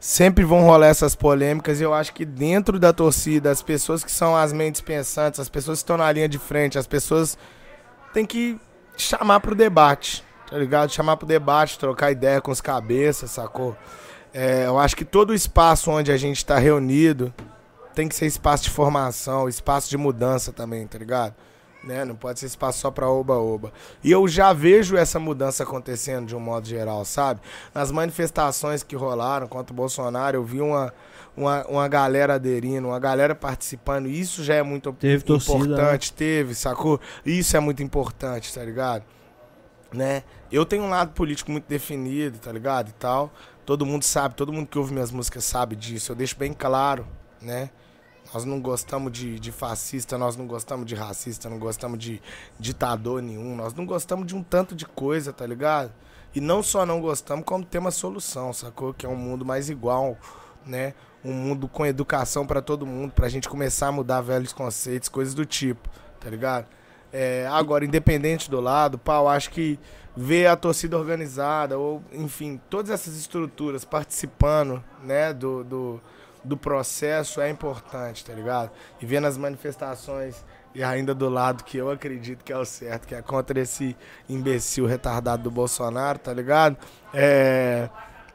Sempre 0.00 0.44
vão 0.44 0.62
rolar 0.62 0.86
essas 0.86 1.16
polêmicas 1.16 1.80
e 1.80 1.82
eu 1.82 1.92
acho 1.92 2.12
que 2.12 2.24
dentro 2.24 2.78
da 2.78 2.92
torcida, 2.92 3.50
as 3.50 3.62
pessoas 3.62 4.04
que 4.04 4.12
são 4.12 4.36
as 4.36 4.52
mentes 4.52 4.80
pensantes, 4.80 5.40
as 5.40 5.48
pessoas 5.48 5.78
que 5.78 5.82
estão 5.82 5.96
na 5.96 6.10
linha 6.12 6.28
de 6.28 6.38
frente, 6.38 6.78
as 6.78 6.86
pessoas 6.86 7.36
têm 8.12 8.24
que 8.24 8.58
chamar 8.96 9.40
pro 9.40 9.56
debate, 9.56 10.24
tá 10.48 10.56
ligado? 10.56 10.92
Chamar 10.92 11.16
pro 11.16 11.26
debate, 11.26 11.78
trocar 11.78 12.12
ideia 12.12 12.40
com 12.40 12.52
os 12.52 12.60
cabeças, 12.60 13.32
sacou? 13.32 13.76
É, 14.32 14.66
eu 14.66 14.78
acho 14.78 14.94
que 14.94 15.04
todo 15.04 15.34
espaço 15.34 15.90
onde 15.90 16.12
a 16.12 16.16
gente 16.16 16.46
tá 16.46 16.58
reunido 16.58 17.34
tem 17.92 18.08
que 18.08 18.14
ser 18.14 18.26
espaço 18.26 18.64
de 18.64 18.70
formação, 18.70 19.48
espaço 19.48 19.90
de 19.90 19.96
mudança 19.96 20.52
também, 20.52 20.86
tá 20.86 20.96
ligado? 20.96 21.34
Né? 21.88 22.04
Não 22.04 22.14
pode 22.14 22.38
ser 22.38 22.44
espaço 22.44 22.80
só 22.80 22.90
pra 22.90 23.08
oba-oba. 23.08 23.72
E 24.04 24.12
eu 24.12 24.28
já 24.28 24.52
vejo 24.52 24.94
essa 24.94 25.18
mudança 25.18 25.62
acontecendo 25.62 26.26
de 26.26 26.36
um 26.36 26.40
modo 26.40 26.68
geral, 26.68 27.02
sabe? 27.02 27.40
Nas 27.74 27.90
manifestações 27.90 28.82
que 28.82 28.94
rolaram 28.94 29.48
contra 29.48 29.72
o 29.72 29.76
Bolsonaro, 29.76 30.36
eu 30.36 30.44
vi 30.44 30.60
uma, 30.60 30.92
uma, 31.34 31.66
uma 31.66 31.88
galera 31.88 32.34
aderindo, 32.34 32.88
uma 32.88 32.98
galera 33.00 33.34
participando. 33.34 34.06
Isso 34.06 34.44
já 34.44 34.56
é 34.56 34.62
muito 34.62 34.92
Teve 34.92 35.24
torcida, 35.24 35.56
né? 35.56 35.64
importante, 35.64 36.12
teve, 36.12 36.54
sacou? 36.54 37.00
Isso 37.24 37.56
é 37.56 37.60
muito 37.60 37.82
importante, 37.82 38.52
tá 38.52 38.62
ligado? 38.62 39.04
Né? 39.90 40.24
Eu 40.52 40.66
tenho 40.66 40.82
um 40.82 40.90
lado 40.90 41.12
político 41.12 41.50
muito 41.50 41.66
definido, 41.66 42.36
tá 42.38 42.52
ligado? 42.52 42.90
E 42.90 42.92
tal. 42.92 43.32
Todo 43.64 43.86
mundo 43.86 44.02
sabe, 44.02 44.34
todo 44.34 44.52
mundo 44.52 44.66
que 44.66 44.78
ouve 44.78 44.92
minhas 44.92 45.10
músicas 45.10 45.42
sabe 45.42 45.74
disso. 45.74 46.12
Eu 46.12 46.16
deixo 46.16 46.36
bem 46.36 46.52
claro, 46.52 47.06
né? 47.40 47.70
Nós 48.32 48.44
não 48.44 48.60
gostamos 48.60 49.10
de, 49.10 49.38
de 49.38 49.50
fascista, 49.50 50.18
nós 50.18 50.36
não 50.36 50.46
gostamos 50.46 50.86
de 50.86 50.94
racista, 50.94 51.48
não 51.48 51.58
gostamos 51.58 51.98
de 51.98 52.20
ditador 52.58 53.22
nenhum, 53.22 53.56
nós 53.56 53.72
não 53.72 53.86
gostamos 53.86 54.26
de 54.26 54.36
um 54.36 54.42
tanto 54.42 54.74
de 54.74 54.84
coisa, 54.84 55.32
tá 55.32 55.46
ligado? 55.46 55.92
E 56.34 56.40
não 56.40 56.62
só 56.62 56.84
não 56.84 57.00
gostamos, 57.00 57.44
como 57.44 57.64
tem 57.64 57.80
uma 57.80 57.90
solução, 57.90 58.52
sacou? 58.52 58.92
Que 58.92 59.06
é 59.06 59.08
um 59.08 59.16
mundo 59.16 59.44
mais 59.46 59.70
igual, 59.70 60.16
né? 60.64 60.94
Um 61.24 61.32
mundo 61.32 61.66
com 61.66 61.86
educação 61.86 62.46
pra 62.46 62.60
todo 62.60 62.86
mundo, 62.86 63.12
pra 63.12 63.28
gente 63.28 63.48
começar 63.48 63.88
a 63.88 63.92
mudar 63.92 64.20
velhos 64.20 64.52
conceitos, 64.52 65.08
coisas 65.08 65.32
do 65.32 65.46
tipo, 65.46 65.88
tá 66.20 66.28
ligado? 66.28 66.66
É, 67.10 67.48
agora, 67.50 67.84
independente 67.84 68.50
do 68.50 68.60
lado, 68.60 68.98
pau, 68.98 69.26
acho 69.26 69.50
que 69.50 69.78
ver 70.14 70.46
a 70.48 70.56
torcida 70.56 70.98
organizada, 70.98 71.78
ou 71.78 72.02
enfim, 72.12 72.60
todas 72.68 72.90
essas 72.90 73.16
estruturas 73.16 73.84
participando, 73.84 74.84
né, 75.02 75.32
do, 75.32 75.64
do, 75.64 76.00
do 76.44 76.56
processo 76.56 77.40
é 77.40 77.50
importante, 77.50 78.24
tá 78.24 78.32
ligado? 78.32 78.70
E 79.00 79.06
vendo 79.06 79.26
as 79.26 79.36
manifestações 79.36 80.44
e 80.74 80.82
ainda 80.82 81.14
do 81.14 81.28
lado 81.28 81.64
que 81.64 81.76
eu 81.76 81.90
acredito 81.90 82.44
que 82.44 82.52
é 82.52 82.56
o 82.56 82.64
certo, 82.64 83.06
que 83.06 83.14
é 83.14 83.22
contra 83.22 83.58
esse 83.58 83.96
imbecil 84.28 84.86
retardado 84.86 85.42
do 85.42 85.50
Bolsonaro, 85.50 86.18
tá 86.18 86.32
ligado? 86.32 86.76
É, 87.12 87.88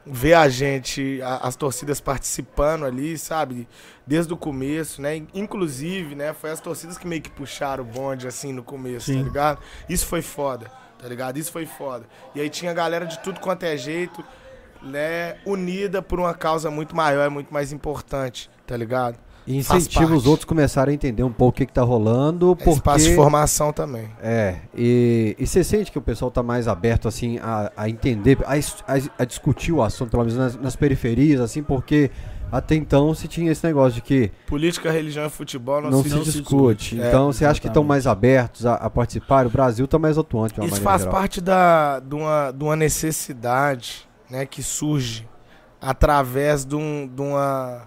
ver 0.04 0.34
a 0.34 0.48
gente, 0.48 1.20
a, 1.22 1.38
as 1.38 1.56
torcidas 1.56 2.00
participando 2.00 2.84
ali, 2.84 3.16
sabe? 3.16 3.66
Desde 4.06 4.32
o 4.32 4.36
começo, 4.36 5.00
né? 5.00 5.22
Inclusive, 5.32 6.14
né? 6.14 6.32
Foi 6.34 6.50
as 6.50 6.60
torcidas 6.60 6.98
que 6.98 7.06
meio 7.06 7.22
que 7.22 7.30
puxaram 7.30 7.82
o 7.82 7.86
bonde, 7.86 8.26
assim, 8.26 8.52
no 8.52 8.62
começo, 8.62 9.06
Sim. 9.06 9.18
tá 9.18 9.24
ligado? 9.24 9.58
Isso 9.88 10.06
foi 10.06 10.20
foda, 10.20 10.70
tá 10.98 11.08
ligado? 11.08 11.38
Isso 11.38 11.50
foi 11.50 11.66
foda. 11.66 12.04
E 12.34 12.40
aí 12.40 12.50
tinha 12.50 12.74
galera 12.74 13.06
de 13.06 13.18
tudo 13.20 13.40
quanto 13.40 13.62
é 13.62 13.76
jeito, 13.76 14.22
né? 14.84 15.36
Unida 15.46 16.00
por 16.02 16.18
uma 16.20 16.34
causa 16.34 16.70
muito 16.70 16.94
maior, 16.94 17.24
é 17.24 17.28
muito 17.28 17.52
mais 17.52 17.72
importante, 17.72 18.50
tá 18.66 18.76
ligado? 18.76 19.16
E 19.46 19.58
incentiva 19.58 20.14
os 20.14 20.26
outros 20.26 20.46
começarem 20.46 20.92
a 20.92 20.94
entender 20.94 21.22
um 21.22 21.30
pouco 21.30 21.50
o 21.50 21.58
que, 21.58 21.66
que 21.66 21.72
tá 21.72 21.82
rolando, 21.82 22.52
É 22.52 22.54
porque... 22.54 22.70
espaço 22.70 23.04
de 23.04 23.14
formação 23.14 23.74
também. 23.74 24.08
É, 24.22 24.56
e, 24.74 25.36
e 25.38 25.46
você 25.46 25.62
sente 25.62 25.92
que 25.92 25.98
o 25.98 26.02
pessoal 26.02 26.30
tá 26.30 26.42
mais 26.42 26.66
aberto, 26.66 27.06
assim, 27.06 27.38
a, 27.42 27.70
a 27.76 27.86
entender, 27.88 28.38
a, 28.46 28.54
a- 28.54 29.10
a 29.18 29.24
discutir 29.26 29.70
o 29.72 29.82
assunto, 29.82 30.10
pelo 30.10 30.22
menos 30.24 30.38
nas, 30.38 30.56
nas 30.56 30.76
periferias, 30.76 31.42
assim, 31.42 31.62
porque 31.62 32.10
até 32.50 32.74
então 32.74 33.12
se 33.14 33.28
tinha 33.28 33.52
esse 33.52 33.66
negócio 33.66 33.92
de 33.96 34.00
que 34.00 34.30
Política, 34.46 34.90
religião 34.90 35.26
e 35.26 35.28
futebol 35.30 35.82
não, 35.82 35.90
não, 35.90 36.02
se 36.02 36.08
se, 36.08 36.14
não 36.16 36.24
se 36.24 36.30
discute. 36.40 36.76
discute. 36.94 37.02
É, 37.02 37.08
Então, 37.08 37.30
você 37.30 37.44
acha 37.44 37.60
que 37.60 37.66
estão 37.66 37.84
mais 37.84 38.06
abertos 38.06 38.64
a, 38.64 38.76
a 38.76 38.88
participar? 38.88 39.46
O 39.46 39.50
Brasil 39.50 39.86
tá 39.86 39.98
mais 39.98 40.16
atuante, 40.16 40.54
de 40.54 40.60
uma 40.60 40.68
Isso 40.68 40.80
faz 40.80 41.02
geral. 41.02 41.14
parte 41.14 41.42
da, 41.42 42.00
de, 42.00 42.14
uma, 42.14 42.50
de 42.50 42.64
uma 42.64 42.76
necessidade 42.76 44.08
né, 44.30 44.46
que 44.46 44.62
surge 44.62 45.28
através 45.80 46.64
de, 46.64 46.74
um, 46.74 47.06
de, 47.06 47.20
uma, 47.20 47.82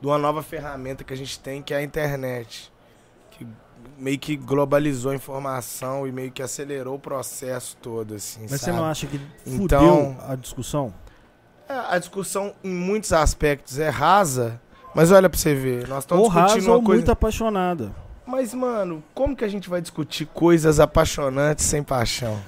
de 0.00 0.06
uma 0.06 0.18
nova 0.18 0.42
ferramenta 0.42 1.02
que 1.04 1.12
a 1.12 1.16
gente 1.16 1.38
tem, 1.40 1.60
que 1.62 1.74
é 1.74 1.78
a 1.78 1.82
internet. 1.82 2.72
Que 3.32 3.46
meio 3.98 4.18
que 4.18 4.36
globalizou 4.36 5.10
a 5.12 5.14
informação 5.14 6.06
e 6.06 6.12
meio 6.12 6.30
que 6.30 6.42
acelerou 6.42 6.94
o 6.94 6.98
processo 6.98 7.76
todo, 7.82 8.14
assim, 8.14 8.42
Mas 8.42 8.60
você 8.60 8.66
sabe? 8.66 8.76
não 8.76 8.84
acha 8.84 9.06
que 9.06 9.20
fudeu 9.44 9.64
Então- 9.64 10.16
a 10.28 10.36
discussão? 10.36 10.94
É, 11.68 11.74
a 11.94 11.98
discussão, 11.98 12.54
em 12.62 12.72
muitos 12.72 13.12
aspectos, 13.12 13.78
é 13.78 13.88
rasa, 13.88 14.60
mas 14.94 15.10
olha 15.10 15.28
pra 15.30 15.38
você 15.38 15.54
ver, 15.54 15.88
nós 15.88 16.04
estamos 16.04 16.24
Ou 16.24 16.30
discutindo 16.30 16.54
rasa 16.58 16.70
uma 16.70 16.76
ou 16.76 16.82
coisa... 16.82 16.98
muito 17.00 17.10
apaixonada. 17.12 17.92
Mas, 18.26 18.54
mano, 18.54 19.02
como 19.14 19.34
que 19.34 19.44
a 19.44 19.48
gente 19.48 19.68
vai 19.68 19.80
discutir 19.80 20.26
coisas 20.26 20.78
apaixonantes 20.78 21.64
sem 21.64 21.82
paixão? 21.82 22.38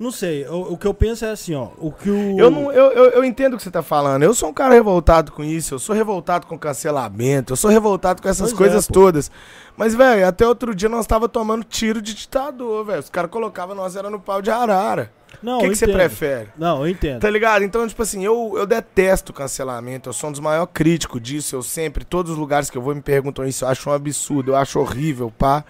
Não 0.00 0.10
sei, 0.10 0.46
o, 0.46 0.72
o 0.72 0.78
que 0.78 0.86
eu 0.86 0.94
penso 0.94 1.26
é 1.26 1.30
assim, 1.30 1.54
ó. 1.54 1.68
O 1.76 1.92
que 1.92 2.08
o. 2.08 2.38
Eu, 2.40 2.50
não, 2.50 2.72
eu, 2.72 2.90
eu, 2.90 3.10
eu 3.10 3.22
entendo 3.22 3.52
o 3.52 3.56
que 3.58 3.62
você 3.62 3.70
tá 3.70 3.82
falando. 3.82 4.22
Eu 4.22 4.32
sou 4.32 4.48
um 4.48 4.52
cara 4.52 4.72
revoltado 4.72 5.30
com 5.30 5.44
isso. 5.44 5.74
Eu 5.74 5.78
sou 5.78 5.94
revoltado 5.94 6.46
com 6.46 6.58
cancelamento. 6.58 7.52
Eu 7.52 7.56
sou 7.56 7.70
revoltado 7.70 8.22
com 8.22 8.26
essas 8.28 8.50
Pois 8.50 8.54
é, 8.54 8.56
coisas 8.56 8.86
pô. 8.86 8.94
todas. 8.94 9.30
Mas, 9.76 9.94
velho, 9.94 10.26
até 10.26 10.46
outro 10.46 10.74
dia 10.74 10.88
nós 10.88 11.06
tava 11.06 11.28
tomando 11.28 11.64
tiro 11.64 12.00
de 12.00 12.14
ditador, 12.14 12.82
velho. 12.86 13.00
Os 13.00 13.10
caras 13.10 13.30
colocavam 13.30 13.76
nós 13.76 13.94
era 13.94 14.08
no 14.08 14.18
pau 14.18 14.40
de 14.40 14.50
arara. 14.50 15.12
Não, 15.42 15.58
O 15.58 15.60
que, 15.60 15.68
que 15.68 15.76
você 15.76 15.86
prefere? 15.86 16.48
Não, 16.56 16.80
eu 16.80 16.88
entendo. 16.88 17.20
Tá 17.20 17.28
ligado? 17.28 17.62
Então, 17.62 17.86
tipo 17.86 18.02
assim, 18.02 18.24
eu, 18.24 18.54
eu 18.56 18.66
detesto 18.66 19.34
cancelamento. 19.34 20.08
Eu 20.08 20.14
sou 20.14 20.30
um 20.30 20.32
dos 20.32 20.40
maiores 20.40 20.70
críticos 20.72 21.20
disso. 21.20 21.56
Eu 21.56 21.62
sempre, 21.62 22.06
todos 22.06 22.32
os 22.32 22.38
lugares 22.38 22.70
que 22.70 22.78
eu 22.78 22.82
vou 22.82 22.94
me 22.94 23.02
perguntam 23.02 23.44
isso. 23.44 23.66
Eu 23.66 23.68
acho 23.68 23.90
um 23.90 23.92
absurdo, 23.92 24.52
eu 24.52 24.56
acho 24.56 24.80
horrível, 24.80 25.30
pá. 25.36 25.62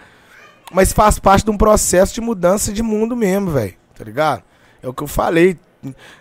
Mas 0.70 0.92
faz 0.92 1.18
parte 1.18 1.44
de 1.44 1.50
um 1.50 1.58
processo 1.58 2.14
de 2.14 2.20
mudança 2.20 2.72
de 2.72 2.80
mundo 2.80 3.16
mesmo, 3.16 3.50
velho. 3.50 3.79
Tá 4.00 4.04
ligado? 4.04 4.42
É 4.82 4.88
o 4.88 4.94
que 4.94 5.02
eu 5.02 5.06
falei. 5.06 5.58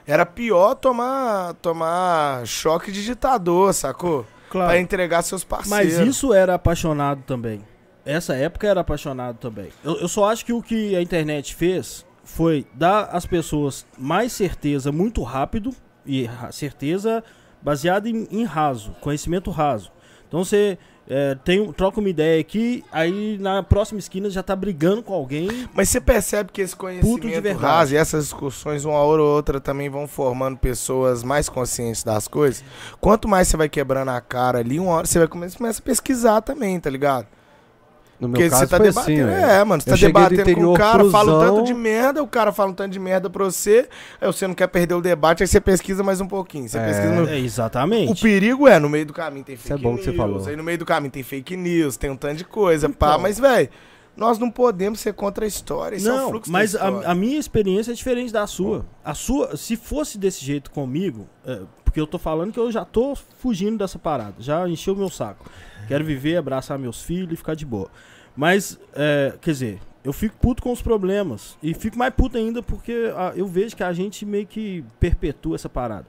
Era 0.06 0.26
pior 0.26 0.76
tomar, 0.76 1.54
tomar 1.56 2.46
choque 2.46 2.92
de 2.92 3.06
ditador, 3.06 3.74
sacou? 3.74 4.26
Claro. 4.50 4.70
Pra 4.70 4.80
entregar 4.80 5.22
seus 5.22 5.46
Mas 5.50 5.70
parceiros. 5.70 6.08
isso 6.08 6.34
era 6.34 6.56
apaixonado 6.56 7.24
também. 7.26 7.62
Essa 8.06 8.36
época 8.36 8.68
era 8.68 8.82
apaixonado 8.82 9.38
também. 9.38 9.70
Eu, 9.82 9.96
eu 10.02 10.10
só 10.10 10.30
acho 10.30 10.46
que 10.46 10.52
o 10.52 10.62
que 10.62 10.94
a 10.94 11.02
internet 11.02 11.56
fez 11.56 12.06
foi 12.22 12.68
dar 12.74 13.04
às 13.14 13.26
pessoas 13.26 13.86
mais 13.98 14.34
certeza 14.34 14.92
muito 14.92 15.24
rápido 15.24 15.74
e 16.06 16.30
certeza 16.52 17.24
baseada 17.62 18.10
em, 18.10 18.28
em 18.30 18.44
raso, 18.44 18.94
conhecimento 19.00 19.52
raso. 19.52 19.90
Então 20.28 20.44
você 20.44 20.78
é, 21.10 21.36
tem, 21.44 21.60
um- 21.60 21.74
troca 21.74 22.00
uma 22.00 22.08
ideia 22.10 22.40
aqui, 22.40 22.84
aí 22.92 23.38
na 23.40 23.64
próxima 23.64 23.98
esquina 24.00 24.30
já 24.30 24.44
tá 24.44 24.56
brigando 24.56 25.02
com 25.02 25.14
alguém. 25.14 25.50
Mas 25.74 25.90
você 25.90 26.00
percebe 26.00 26.52
que 26.54 26.62
esse 26.62 26.76
conhecimento 26.76 27.18
raso 27.58 27.94
e 27.94 27.98
essas 27.98 28.26
discussões, 28.26 28.86
uma 28.86 28.94
hora 29.00 29.22
ou 29.24 29.28
outra, 29.36 29.60
também 29.60 29.90
vão 29.90 30.08
formando 30.08 30.58
pessoas 30.58 31.24
mais 31.24 31.50
conscientes 31.50 32.04
das 32.04 32.28
coisas. 32.28 32.64
Quanto 33.02 33.28
mais 33.28 33.48
você 33.48 33.58
vai 33.58 33.68
quebrando 33.68 34.10
a 34.10 34.22
cara 34.22 34.60
ali, 34.60 34.80
uma 34.80 34.92
hora 34.92 35.08
você 35.08 35.18
vai 35.20 35.28
começar, 35.28 35.58
começa 35.58 35.80
a 35.82 35.84
pesquisar 35.84 36.42
também, 36.42 36.80
tá 36.80 36.90
ligado? 36.90 37.26
No 38.20 38.28
meu 38.28 38.38
Porque 38.38 38.50
caso 38.50 38.62
você 38.62 38.68
tá 38.68 38.76
assim, 38.78 39.16
debatendo. 39.16 39.28
velho. 39.28 39.46
é, 39.46 39.64
mano, 39.64 39.82
você 39.82 39.90
tá 39.92 39.96
debatendo 39.96 40.56
com 40.56 40.66
o 40.66 40.74
cara, 40.74 41.06
fala 41.10 41.32
um 41.32 41.38
cruzão. 41.40 41.56
tanto 41.56 41.68
de 41.68 41.74
merda, 41.74 42.22
o 42.22 42.28
cara 42.28 42.52
fala 42.52 42.72
um 42.72 42.74
tanto 42.74 42.92
de 42.92 43.00
merda 43.00 43.30
pra 43.30 43.46
você, 43.46 43.88
aí 44.20 44.28
você 44.28 44.46
não 44.46 44.54
quer 44.54 44.68
perder 44.68 44.94
o 44.96 45.02
debate, 45.02 45.42
aí 45.42 45.48
você 45.48 45.62
pesquisa 45.62 46.04
mais 46.04 46.20
um 46.20 46.28
pouquinho. 46.28 46.68
Você 46.68 46.78
É. 46.78 46.86
pesquisa 46.86 47.14
no, 47.14 47.30
É, 47.30 47.34
O 47.34 47.36
exatamente. 47.36 48.22
perigo 48.22 48.68
é, 48.68 48.78
no 48.78 48.90
meio 48.90 49.06
do 49.06 49.14
caminho 49.14 49.46
tem 49.46 49.56
Isso 49.56 49.64
fake 49.70 49.80
é 49.80 49.84
bom 49.84 49.96
que 49.96 50.04
você 50.04 50.10
news, 50.10 50.18
falou. 50.18 50.46
aí 50.48 50.56
no 50.58 50.64
meio 50.64 50.78
do 50.78 50.86
caminho 50.86 51.12
tem 51.12 51.24
fake 51.24 51.56
news, 51.56 51.96
tem 51.96 52.10
um 52.10 52.18
tanto 52.18 52.36
de 52.36 52.44
coisa, 52.46 52.90
pá. 52.90 53.12
Então. 53.12 53.22
Mas, 53.22 53.40
velho, 53.40 53.70
nós 54.18 54.38
não 54.38 54.52
podemos 54.52 55.00
ser 55.00 55.14
contra 55.14 55.46
a 55.46 55.48
história, 55.48 55.96
isso 55.96 56.10
é 56.10 56.12
o 56.14 56.18
Não, 56.18 56.30
fluxo 56.32 56.52
mas 56.52 56.76
a, 56.76 56.88
a 57.12 57.16
minha 57.16 57.40
experiência 57.40 57.92
é 57.92 57.94
diferente 57.96 58.34
da 58.34 58.46
sua. 58.48 58.86
A 59.02 59.14
sua, 59.14 59.56
se 59.56 59.78
fosse 59.78 60.18
desse 60.18 60.44
jeito 60.44 60.72
comigo, 60.72 61.26
é, 61.46 61.60
porque 61.90 62.00
eu 62.00 62.06
tô 62.06 62.20
falando 62.20 62.54
que 62.54 62.60
eu 62.60 62.72
já 62.72 62.86
tô 62.86 63.16
fugindo 63.16 63.80
dessa 63.80 63.98
parada, 63.98 64.36
já 64.38 64.70
encheu 64.70 64.96
meu 64.96 65.10
saco. 65.10 65.50
Quero 65.88 66.06
viver, 66.06 66.38
abraçar 66.38 66.78
meus 66.78 67.02
filhos 67.02 67.34
e 67.34 67.36
ficar 67.36 67.56
de 67.56 67.66
boa. 67.66 67.90
Mas, 68.36 68.80
é, 68.94 69.34
quer 69.42 69.52
dizer, 69.52 69.80
eu 70.04 70.14
fico 70.14 70.38
puto 70.38 70.62
com 70.62 70.72
os 70.72 70.84
problemas. 70.84 71.58
E 71.64 71.74
fico 71.74 71.98
mais 71.98 72.14
puto 72.14 72.38
ainda 72.38 72.62
porque 72.62 73.12
ah, 73.18 73.34
eu 73.36 73.48
vejo 73.48 73.76
que 73.76 73.82
a 73.82 73.92
gente 73.92 74.24
meio 74.24 74.46
que 74.46 74.86
perpetua 75.00 75.56
essa 75.56 75.68
parada. 75.68 76.06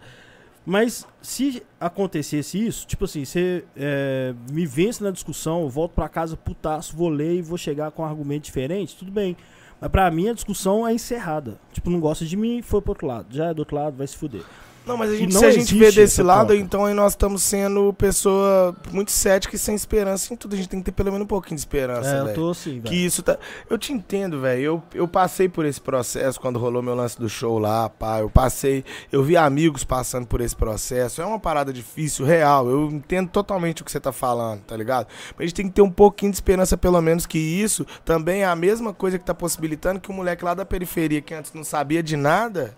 Mas 0.67 1.07
se 1.23 1.63
acontecesse 1.81 2.63
isso, 2.63 2.87
tipo 2.87 3.07
assim, 3.07 3.25
você 3.25 3.65
é, 3.75 4.35
me 4.53 4.67
vence 4.67 5.03
na 5.03 5.11
discussão, 5.11 5.63
eu 5.63 5.71
volto 5.71 5.93
pra 5.93 6.11
casa 6.11 6.37
putaço, 6.37 6.95
vou 6.95 7.09
ler 7.09 7.37
e 7.37 7.43
vou 7.43 7.57
chegar 7.57 7.91
com 7.91 8.03
um 8.03 8.05
argumento 8.05 8.45
diferente, 8.45 8.95
tudo 8.97 9.11
bem. 9.11 9.35
Mas 9.81 9.91
pra 9.91 10.11
mim 10.11 10.29
a 10.29 10.35
discussão 10.35 10.87
é 10.87 10.93
encerrada. 10.93 11.59
Tipo, 11.73 11.89
não 11.89 12.01
gosta 12.01 12.27
de 12.27 12.37
mim, 12.37 12.61
foi 12.61 12.83
pro 12.83 12.91
outro 12.91 13.07
lado. 13.07 13.35
Já 13.35 13.47
é 13.47 13.55
do 13.55 13.61
outro 13.61 13.77
lado, 13.77 13.97
vai 13.97 14.07
se 14.07 14.15
fuder. 14.15 14.43
Não, 14.91 14.97
mas 14.97 15.13
a 15.13 15.17
gente, 15.17 15.33
se 15.33 15.45
a 15.45 15.51
gente 15.53 15.79
vê 15.79 15.93
desse 15.93 16.21
lado, 16.21 16.53
então 16.53 16.85
aí 16.85 16.93
nós 16.93 17.13
estamos 17.13 17.45
sendo 17.45 17.93
pessoa 17.93 18.75
muito 18.91 19.13
cética 19.13 19.55
e 19.55 19.59
sem 19.59 19.75
esperança 19.75 20.35
em 20.35 20.37
tudo. 20.37 20.55
A 20.55 20.57
gente 20.57 20.69
tem 20.69 20.81
que 20.81 20.87
ter 20.87 20.93
pelo 20.93 21.13
menos 21.13 21.25
um 21.25 21.29
pouquinho 21.29 21.55
de 21.55 21.61
esperança, 21.61 22.09
é, 22.09 22.21
eu 22.21 22.25
velho. 22.25 22.35
tô 22.35 22.53
Que 22.55 22.81
velho. 22.81 22.95
isso 22.95 23.23
tá. 23.23 23.39
Eu 23.69 23.79
te 23.79 23.93
entendo, 23.93 24.41
velho. 24.41 24.61
Eu, 24.61 24.83
eu 24.93 25.07
passei 25.07 25.49
por 25.49 25.65
esse 25.65 25.81
processo 25.81 26.41
quando 26.41 26.59
rolou 26.59 26.83
meu 26.83 26.95
lance 26.97 27.19
do 27.19 27.29
show 27.29 27.59
lá, 27.59 27.89
pá. 27.89 28.19
Eu 28.19 28.29
passei. 28.29 28.85
Eu 29.13 29.23
vi 29.23 29.37
amigos 29.37 29.85
passando 29.85 30.27
por 30.27 30.41
esse 30.41 30.57
processo. 30.57 31.23
É 31.23 31.25
uma 31.25 31.39
parada 31.39 31.73
difícil, 31.73 32.27
real. 32.27 32.69
Eu 32.69 32.91
entendo 32.91 33.29
totalmente 33.31 33.83
o 33.83 33.85
que 33.85 33.93
você 33.93 34.01
tá 34.01 34.11
falando, 34.11 34.63
tá 34.63 34.77
ligado? 34.77 35.07
Mas 35.37 35.39
a 35.39 35.43
gente 35.45 35.55
tem 35.55 35.69
que 35.69 35.75
ter 35.75 35.83
um 35.83 35.91
pouquinho 35.91 36.33
de 36.33 36.37
esperança, 36.37 36.77
pelo 36.77 37.01
menos, 37.01 37.27
que 37.27 37.39
isso 37.39 37.87
também 38.05 38.43
é 38.43 38.47
a 38.47 38.57
mesma 38.57 38.93
coisa 38.93 39.19
que 39.19 39.25
tá 39.25 39.35
possibilitando 39.35 40.01
que 40.01 40.11
o 40.11 40.13
moleque 40.13 40.45
lá 40.45 40.53
da 40.53 40.65
periferia, 40.65 41.21
que 41.21 41.33
antes 41.33 41.53
não 41.53 41.63
sabia 41.63 42.03
de 42.03 42.17
nada. 42.17 42.75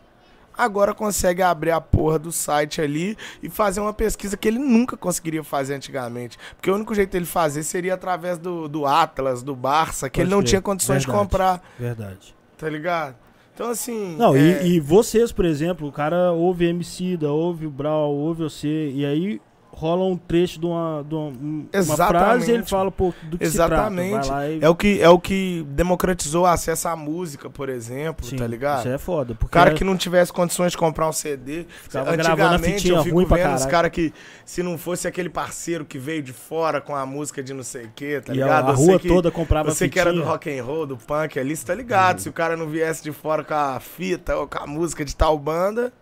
Agora 0.56 0.94
consegue 0.94 1.42
abrir 1.42 1.70
a 1.70 1.80
porra 1.80 2.18
do 2.18 2.30
site 2.32 2.80
ali 2.80 3.16
e 3.42 3.48
fazer 3.48 3.80
uma 3.80 3.92
pesquisa 3.92 4.36
que 4.36 4.46
ele 4.48 4.58
nunca 4.58 4.96
conseguiria 4.96 5.42
fazer 5.42 5.74
antigamente. 5.74 6.38
Porque 6.56 6.70
o 6.70 6.74
único 6.74 6.94
jeito 6.94 7.10
dele 7.12 7.24
fazer 7.26 7.62
seria 7.62 7.94
através 7.94 8.38
do, 8.38 8.68
do 8.68 8.86
Atlas, 8.86 9.42
do 9.42 9.54
Barça, 9.56 10.08
que 10.10 10.18
Pode 10.20 10.26
ele 10.28 10.30
não 10.30 10.40
crer. 10.40 10.48
tinha 10.50 10.62
condições 10.62 11.00
de 11.02 11.06
Verdade. 11.06 11.24
comprar, 11.24 11.62
Verdade. 11.78 12.34
tá 12.58 12.68
ligado? 12.68 13.16
Então, 13.54 13.68
assim. 13.70 14.16
Não, 14.16 14.34
é, 14.34 14.66
e, 14.66 14.76
e 14.76 14.80
vocês, 14.80 15.30
por 15.30 15.44
exemplo, 15.44 15.86
o 15.86 15.92
cara 15.92 16.32
ouve 16.32 16.64
MC 16.66 17.16
da, 17.16 17.30
ouve 17.30 17.66
o 17.66 17.70
Brau, 17.70 18.10
ouve 18.14 18.42
você, 18.44 18.90
e 18.90 19.04
aí 19.04 19.40
rola 19.74 20.04
um 20.04 20.16
trecho 20.16 20.60
de 20.60 20.66
uma, 20.66 21.02
de 21.08 21.14
uma, 21.14 21.28
um- 21.28 21.66
uma 21.74 21.96
frase 21.96 22.50
e 22.50 22.54
ele 22.54 22.62
fala, 22.62 22.90
pô, 22.90 23.12
do 23.22 23.38
que 23.38 23.44
Exatamente. 23.44 24.28
e... 24.28 24.62
É 24.64 24.68
o, 24.68 24.74
que, 24.76 25.00
é 25.02 25.08
o 25.08 25.18
que 25.18 25.66
democratizou 25.70 26.42
o 26.42 26.46
acesso 26.46 26.88
à 26.88 26.94
música, 26.94 27.48
por 27.50 27.68
exemplo, 27.68 28.24
Sim, 28.26 28.36
tá 28.36 28.46
ligado? 28.46 28.80
Isso 28.80 28.88
é 28.88 28.98
foda. 28.98 29.36
O 29.42 29.48
cara 29.48 29.72
que 29.72 29.82
não 29.82 29.96
tivesse 29.96 30.32
condições 30.32 30.72
de 30.72 30.78
comprar 30.78 31.08
um 31.08 31.12
CD. 31.12 31.64
Ficava 31.82 32.10
a 32.10 32.58
fitinha 32.58 32.94
eu 32.96 33.02
fico 33.02 33.24
vendo 33.26 33.54
os 33.54 33.66
caras 33.66 33.90
que, 33.90 34.12
se 34.44 34.62
não 34.62 34.76
fosse 34.76 35.08
aquele 35.08 35.28
parceiro 35.30 35.84
que 35.84 35.98
veio 35.98 36.22
de 36.22 36.32
fora 36.32 36.80
com 36.80 36.94
a 36.94 37.04
música 37.06 37.42
de 37.42 37.52
não 37.54 37.62
sei 37.64 37.86
o 37.86 37.90
que, 37.94 38.20
tá 38.20 38.34
e 38.34 38.40
a, 38.42 38.44
ligado? 38.44 38.70
a 38.70 38.74
Você 38.76 38.86
rua 38.90 39.00
que- 39.00 39.08
toda 39.08 39.30
comprava 39.30 39.70
Você 39.70 39.88
que 39.88 39.98
era 39.98 40.12
do 40.12 40.22
rock 40.22 40.50
and 40.56 40.62
roll, 40.62 40.86
do 40.86 40.96
punk 40.96 41.38
ali, 41.40 41.56
você 41.56 41.64
tá 41.66 41.74
ligado? 41.74 42.20
Se 42.20 42.28
o 42.28 42.32
cara 42.32 42.56
não 42.56 42.68
viesse 42.68 43.02
de 43.02 43.10
fora 43.10 43.42
com 43.42 43.54
a 43.54 43.80
fita 43.80 44.36
ou 44.36 44.46
com 44.46 44.58
a 44.58 44.66
música 44.66 45.04
de 45.04 45.16
tal 45.16 45.38
banda, 45.38 45.92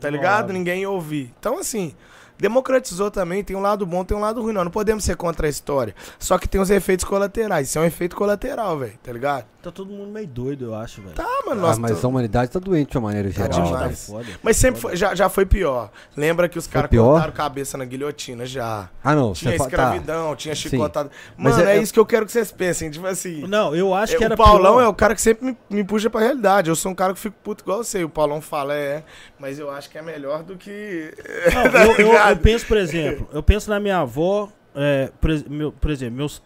tá 0.00 0.10
Não 0.10 0.16
ligado? 0.16 0.52
Ninguém 0.52 0.80
ia 0.80 0.90
ouvir. 0.90 1.32
Então, 1.38 1.58
assim, 1.58 1.94
democratizou 2.38 3.10
também, 3.10 3.42
tem 3.44 3.56
um 3.56 3.60
lado 3.60 3.84
bom, 3.86 4.04
tem 4.04 4.16
um 4.16 4.20
lado 4.20 4.42
ruim. 4.42 4.52
Não, 4.52 4.64
não 4.64 4.70
podemos 4.70 5.04
ser 5.04 5.16
contra 5.16 5.46
a 5.46 5.50
história. 5.50 5.94
Só 6.18 6.38
que 6.38 6.48
tem 6.48 6.60
os 6.60 6.70
efeitos 6.70 7.04
colaterais. 7.04 7.68
Isso 7.68 7.78
é 7.78 7.82
um 7.82 7.84
efeito 7.84 8.14
colateral, 8.16 8.78
velho, 8.78 8.94
tá 9.02 9.12
ligado? 9.12 9.44
Tá 9.62 9.70
todo 9.70 9.90
mundo 9.90 10.10
meio 10.10 10.26
doido, 10.26 10.66
eu 10.66 10.74
acho, 10.74 11.00
velho. 11.00 11.14
Tá, 11.14 11.26
mano. 11.46 11.62
Ah, 11.62 11.68
Nós 11.68 11.78
mas 11.78 11.98
tô- 12.00 12.06
a 12.06 12.10
humanidade 12.10 12.50
tá 12.50 12.58
doente 12.58 12.90
de 12.90 12.98
uma 12.98 13.08
maneira 13.08 13.30
Tá 13.32 13.44
geral. 13.44 13.62
demais. 13.64 13.90
né? 14.08 14.14
foda. 14.14 14.26
Mas 14.42 14.56
sempre 14.58 14.78
foi, 14.80 14.94
já, 14.94 15.14
já 15.14 15.28
foi 15.30 15.46
pior. 15.46 15.90
Lembra 16.14 16.48
que 16.50 16.58
os 16.58 16.66
caras 16.66 16.90
cortaram 16.90 17.32
cabeça 17.32 17.78
na 17.78 17.84
guilhotina 17.86 18.44
já. 18.44 18.90
Ah, 19.02 19.14
não. 19.14 19.32
Tinha 19.32 19.56
tá. 19.56 19.64
escravidão, 19.64 20.36
tinha 20.36 20.54
Sim. 20.54 20.68
chicotado. 20.68 21.10
Mas 21.36 21.56
Mano, 21.56 21.68
é- 21.68 21.78
é, 21.78 21.82
isso 21.82 21.94
que 21.94 21.98
eu 21.98 22.04
quero 22.04 22.26
que 22.26 22.32
vocês 22.32 22.52
pensem. 22.52 22.90
Tipo 22.90 23.06
assim. 23.06 23.46
Não, 23.46 23.74
eu 23.74 23.94
acho 23.94 24.16
que 24.18 24.22
É, 24.22 24.26
era 24.26 24.34
o 24.34 24.36
Paulão 24.36 24.74
pior. 24.74 24.82
é 24.84 24.88
o 24.88 24.92
cara 24.94 25.14
que 25.14 25.22
sempre 25.22 25.46
me, 25.46 25.56
me 25.70 25.82
puxa 25.82 26.10
pra 26.10 26.20
realidade. 26.20 26.68
Eu 26.68 26.76
sou 26.76 26.92
um 26.92 26.94
cara 26.94 27.14
que 27.14 27.18
fico 27.20 27.36
puto 27.42 27.64
igual 27.64 27.82
você. 27.82 28.04
O 28.04 28.08
Paulão 28.10 28.42
fala, 28.42 28.74
é, 28.74 29.02
mas 29.44 29.58
eu 29.58 29.70
acho 29.70 29.90
que 29.90 29.98
é 29.98 30.02
melhor 30.02 30.42
do 30.42 30.56
que. 30.56 31.12
Não, 31.54 31.62
Tá 31.70 31.84
eu, 31.84 31.92
eu- 32.06 32.12
eu 32.14 32.36
penso, 32.38 32.66
por 32.66 32.78
exemplo, 32.78 33.28
eu 33.30 33.42
penso 33.42 33.68
na 33.68 33.78
minha 33.78 33.98
avó, 33.98 34.48
é, 34.74 35.10
por, 35.20 35.30
meu- 35.50 35.70
por 35.70 35.90
exemplo, 35.90 36.16
meus, 36.16 36.42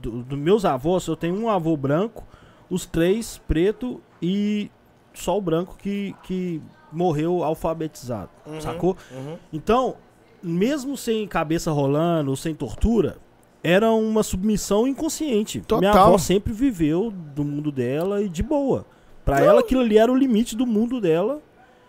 do, 0.00 0.22
do 0.22 0.36
meus 0.36 0.64
avós, 0.64 1.04
eu 1.08 1.16
tenho 1.16 1.34
um 1.34 1.50
avô 1.50 1.76
branco, 1.76 2.24
os 2.70 2.86
três 2.86 3.38
preto 3.48 4.00
e 4.22 4.70
só 5.12 5.36
o 5.36 5.40
branco 5.40 5.76
que, 5.76 6.14
que 6.22 6.62
morreu 6.92 7.42
alfabetizado, 7.42 8.30
Uhum, 8.46 8.60
sacou? 8.60 8.96
uhum. 9.10 9.36
Então, 9.52 9.96
mesmo 10.40 10.96
sem 10.96 11.26
cabeça 11.26 11.72
rolando, 11.72 12.36
sem 12.36 12.54
tortura, 12.54 13.16
era 13.64 13.90
uma 13.90 14.22
submissão 14.22 14.86
inconsciente. 14.86 15.58
Minha 15.58 15.90
Total. 15.90 16.06
avó 16.06 16.18
sempre 16.18 16.52
viveu 16.52 17.10
do 17.10 17.42
mundo 17.42 17.72
dela 17.72 18.22
e 18.22 18.28
de 18.28 18.40
boa. 18.42 18.86
Pra 19.24 19.40
ela, 19.40 19.58
aquilo 19.58 19.80
ali 19.80 19.98
era 19.98 20.12
o 20.12 20.14
limite 20.14 20.54
do 20.54 20.64
mundo 20.64 21.00
dela. 21.00 21.40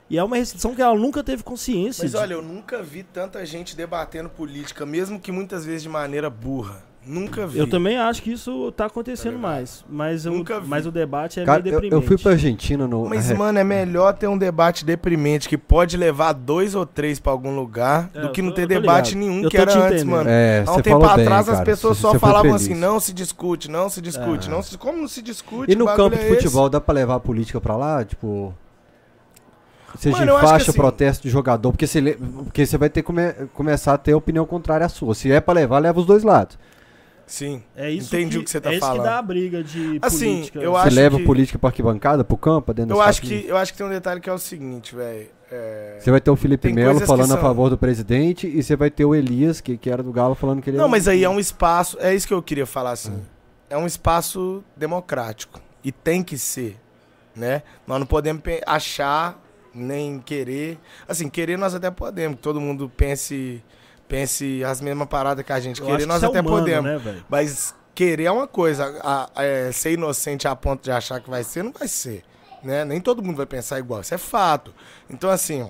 E 0.09 0.17
é 0.17 0.23
uma 0.23 0.37
restrição 0.37 0.73
que 0.73 0.81
ela 0.81 0.95
nunca 0.95 1.21
teve 1.23 1.43
consciência. 1.43 2.03
Mas 2.03 2.11
de- 2.11 2.17
olha, 2.17 2.33
eu 2.33 2.41
nunca 2.41 2.81
vi 2.81 3.03
tanta 3.03 3.45
gente 3.45 3.75
debatendo 3.75 4.29
política, 4.29 4.85
mesmo 4.85 5.19
que 5.19 5.31
muitas 5.31 5.65
vezes 5.65 5.83
de 5.83 5.89
maneira 5.89 6.29
burra. 6.29 6.85
Nunca 7.05 7.47
vi. 7.47 7.57
Eu 7.59 7.69
também 7.69 7.97
acho 7.97 8.21
que 8.21 8.33
isso 8.33 8.69
tá 8.73 8.85
acontecendo 8.87 9.35
Tá 9.35 9.39
mais. 9.39 9.85
Mas, 9.89 10.25
eu, 10.25 10.33
Nunca 10.33 10.59
vi. 10.59 10.67
mas 10.67 10.85
o 10.85 10.91
debate 10.91 11.39
é 11.39 11.45
Cara, 11.45 11.61
meio 11.63 11.73
eu, 11.75 11.79
deprimente. 11.81 12.03
eu 12.03 12.05
fui 12.07 12.17
pra 12.21 12.31
Argentina 12.33 12.85
no. 12.85 13.07
Mas, 13.07 13.31
é, 13.31 13.33
mano, 13.33 13.57
é 13.59 13.63
melhor 13.63 14.13
ter 14.13 14.27
um 14.27 14.37
debate 14.37 14.83
deprimente 14.83 15.47
que 15.47 15.57
pode 15.57 15.95
levar 15.95 16.33
dois 16.33 16.75
ou 16.75 16.85
três 16.85 17.17
pra 17.17 17.31
algum 17.31 17.55
lugar 17.55 18.09
É, 18.13 18.19
do 18.19 18.27
eu 18.27 18.31
que 18.33 18.41
não 18.41 18.51
ter 18.51 18.63
eu 18.63 18.67
tô 18.67 18.73
debate 18.81 19.15
ligado. 19.15 19.19
nenhum 19.29 19.43
Eu 19.43 19.49
que 19.49 19.57
era 19.57 19.71
te 19.71 19.77
antes, 19.77 20.03
mano. 20.03 20.29
É, 20.29 20.65
Há 20.67 20.71
um 20.73 20.81
tempo 20.81 20.99
bem, 20.99 21.09
atrás 21.25 21.47
as 21.47 21.61
pessoas 21.61 21.97
só 21.97 22.13
falavam 22.19 22.51
feliz. 22.51 22.63
assim, 22.63 22.75
não 22.75 22.99
se 22.99 23.13
discute, 23.13 23.71
não 23.71 23.89
se 23.89 24.01
discute, 24.01 24.49
Ah. 24.49 24.51
não 24.51 24.61
se... 24.61 24.77
Como 24.77 24.97
não 24.97 25.07
se 25.07 25.21
discute? 25.21 25.71
E 25.71 25.75
no 25.77 25.85
campo 25.85 26.17
de 26.17 26.21
é 26.23 26.25
esse. 26.29 26.35
futebol, 26.43 26.67
dá 26.69 26.81
pra 26.81 26.93
levar 26.93 27.15
a 27.15 27.19
política 27.21 27.61
pra 27.61 27.77
lá? 27.77 28.03
Tipo. 28.03 28.53
Seja 29.97 30.17
Mano, 30.17 30.35
que 30.35 30.41
faixa, 30.41 30.69
assim- 30.71 30.79
protesto 30.79 31.23
de 31.23 31.29
jogador, 31.29 31.71
porque 31.71 31.87
você, 31.87 32.17
porque 32.43 32.65
você 32.65 32.77
vai 32.77 32.89
ter 32.89 33.01
que 33.01 33.07
come- 33.07 33.33
começar 33.53 33.93
a 33.93 33.97
ter 33.97 34.13
opinião 34.13 34.45
contrária 34.45 34.85
à 34.85 34.89
sua. 34.89 35.13
Se 35.15 35.31
é 35.31 35.39
pra 35.41 35.53
levar, 35.53 35.79
leva 35.79 35.99
os 35.99 36.05
dois 36.05 36.23
lados. 36.23 36.57
Sim. 37.25 37.61
É 37.75 37.89
isso 37.91 38.15
Entendi 38.15 38.37
o 38.37 38.43
que 38.43 38.49
você 38.49 38.61
tá 38.61 38.69
é 38.71 38.75
isso 38.75 38.79
falando. 38.85 38.99
que 38.99 39.03
dá 39.03 39.17
a 39.17 39.21
briga 39.21 39.61
de 39.61 39.99
Assim, 40.01 40.35
política. 40.35 40.59
eu 40.59 40.71
Você 40.71 40.87
acho 40.87 40.95
leva 40.95 41.17
que- 41.17 41.25
política 41.25 41.59
pra 41.59 41.69
arquibancada, 41.69 42.23
pro 42.23 42.37
campo, 42.37 42.73
dentro 42.73 42.95
Eu 42.95 43.01
acho, 43.01 43.21
que, 43.21 43.45
eu 43.45 43.57
acho 43.57 43.73
que 43.73 43.77
tem 43.77 43.85
um 43.85 43.89
detalhe 43.89 44.21
que 44.21 44.29
é 44.29 44.33
o 44.33 44.37
seguinte, 44.37 44.95
velho. 44.95 45.27
É... 45.51 45.97
Você 45.99 46.09
vai 46.11 46.21
ter 46.21 46.31
o 46.31 46.35
Felipe 46.37 46.71
Melo 46.71 46.99
que 47.01 47.05
falando 47.05 47.31
a 47.31 47.33
são- 47.33 47.41
favor 47.41 47.69
do 47.69 47.77
presidente 47.77 48.47
e 48.47 48.63
você 48.63 48.75
vai 48.77 48.89
ter 48.89 49.03
o 49.03 49.13
Elias, 49.13 49.59
que, 49.59 49.77
que 49.77 49.89
era 49.89 50.01
do 50.01 50.11
Galo, 50.13 50.35
falando 50.35 50.61
que 50.61 50.69
ele 50.69 50.77
Não, 50.77 50.87
mas 50.87 51.05
aí 51.07 51.23
é 51.23 51.29
um 51.29 51.39
espaço. 51.39 51.97
É 51.99 52.13
isso 52.15 52.25
que 52.27 52.33
eu 52.33 52.41
queria 52.41 52.65
falar 52.65 52.91
assim. 52.91 53.11
Hum. 53.11 53.21
É 53.69 53.77
um 53.77 53.85
espaço 53.85 54.63
democrático. 54.75 55.59
E 55.83 55.91
tem 55.91 56.23
que 56.23 56.37
ser. 56.37 56.77
Né? 57.35 57.61
Nós 57.85 57.99
não 57.99 58.07
podemos 58.07 58.41
achar, 58.65 59.37
nem 59.77 60.19
querer. 60.19 60.77
Assim, 61.07 61.29
querer 61.29 61.57
nós 61.57 61.73
até 61.75 61.89
podemos. 61.91 62.37
que 62.37 62.41
Todo 62.43 62.59
mundo 62.59 62.91
pense, 62.95 63.63
pense 64.07 64.63
as 64.63 64.81
mesmas 64.81 65.07
paradas 65.07 65.45
que 65.45 65.51
a 65.53 65.59
gente. 65.59 65.79
Eu 65.81 65.87
querer 65.87 66.05
nós 66.05 66.21
é 66.23 66.25
até 66.27 66.41
humano, 66.41 66.57
podemos. 66.57 67.03
Né? 67.03 67.23
Mas 67.29 67.73
querer 67.95 68.25
é 68.25 68.31
uma 68.31 68.47
coisa. 68.47 68.85
a- 69.03 69.29
a- 69.35 69.43
é, 69.43 69.71
ser 69.71 69.93
inocente 69.93 70.47
a 70.47 70.55
ponto 70.55 70.83
de 70.83 70.91
achar 70.91 71.19
que 71.19 71.29
vai 71.29 71.43
ser, 71.43 71.63
não 71.63 71.71
vai 71.71 71.87
ser. 71.87 72.23
Né? 72.63 72.83
Nem 72.83 72.99
todo 72.99 73.21
mundo 73.23 73.37
vai 73.37 73.45
pensar 73.45 73.79
igual. 73.79 74.01
Isso 74.01 74.13
é 74.13 74.17
fato. 74.17 74.73
Então, 75.09 75.29
assim, 75.29 75.69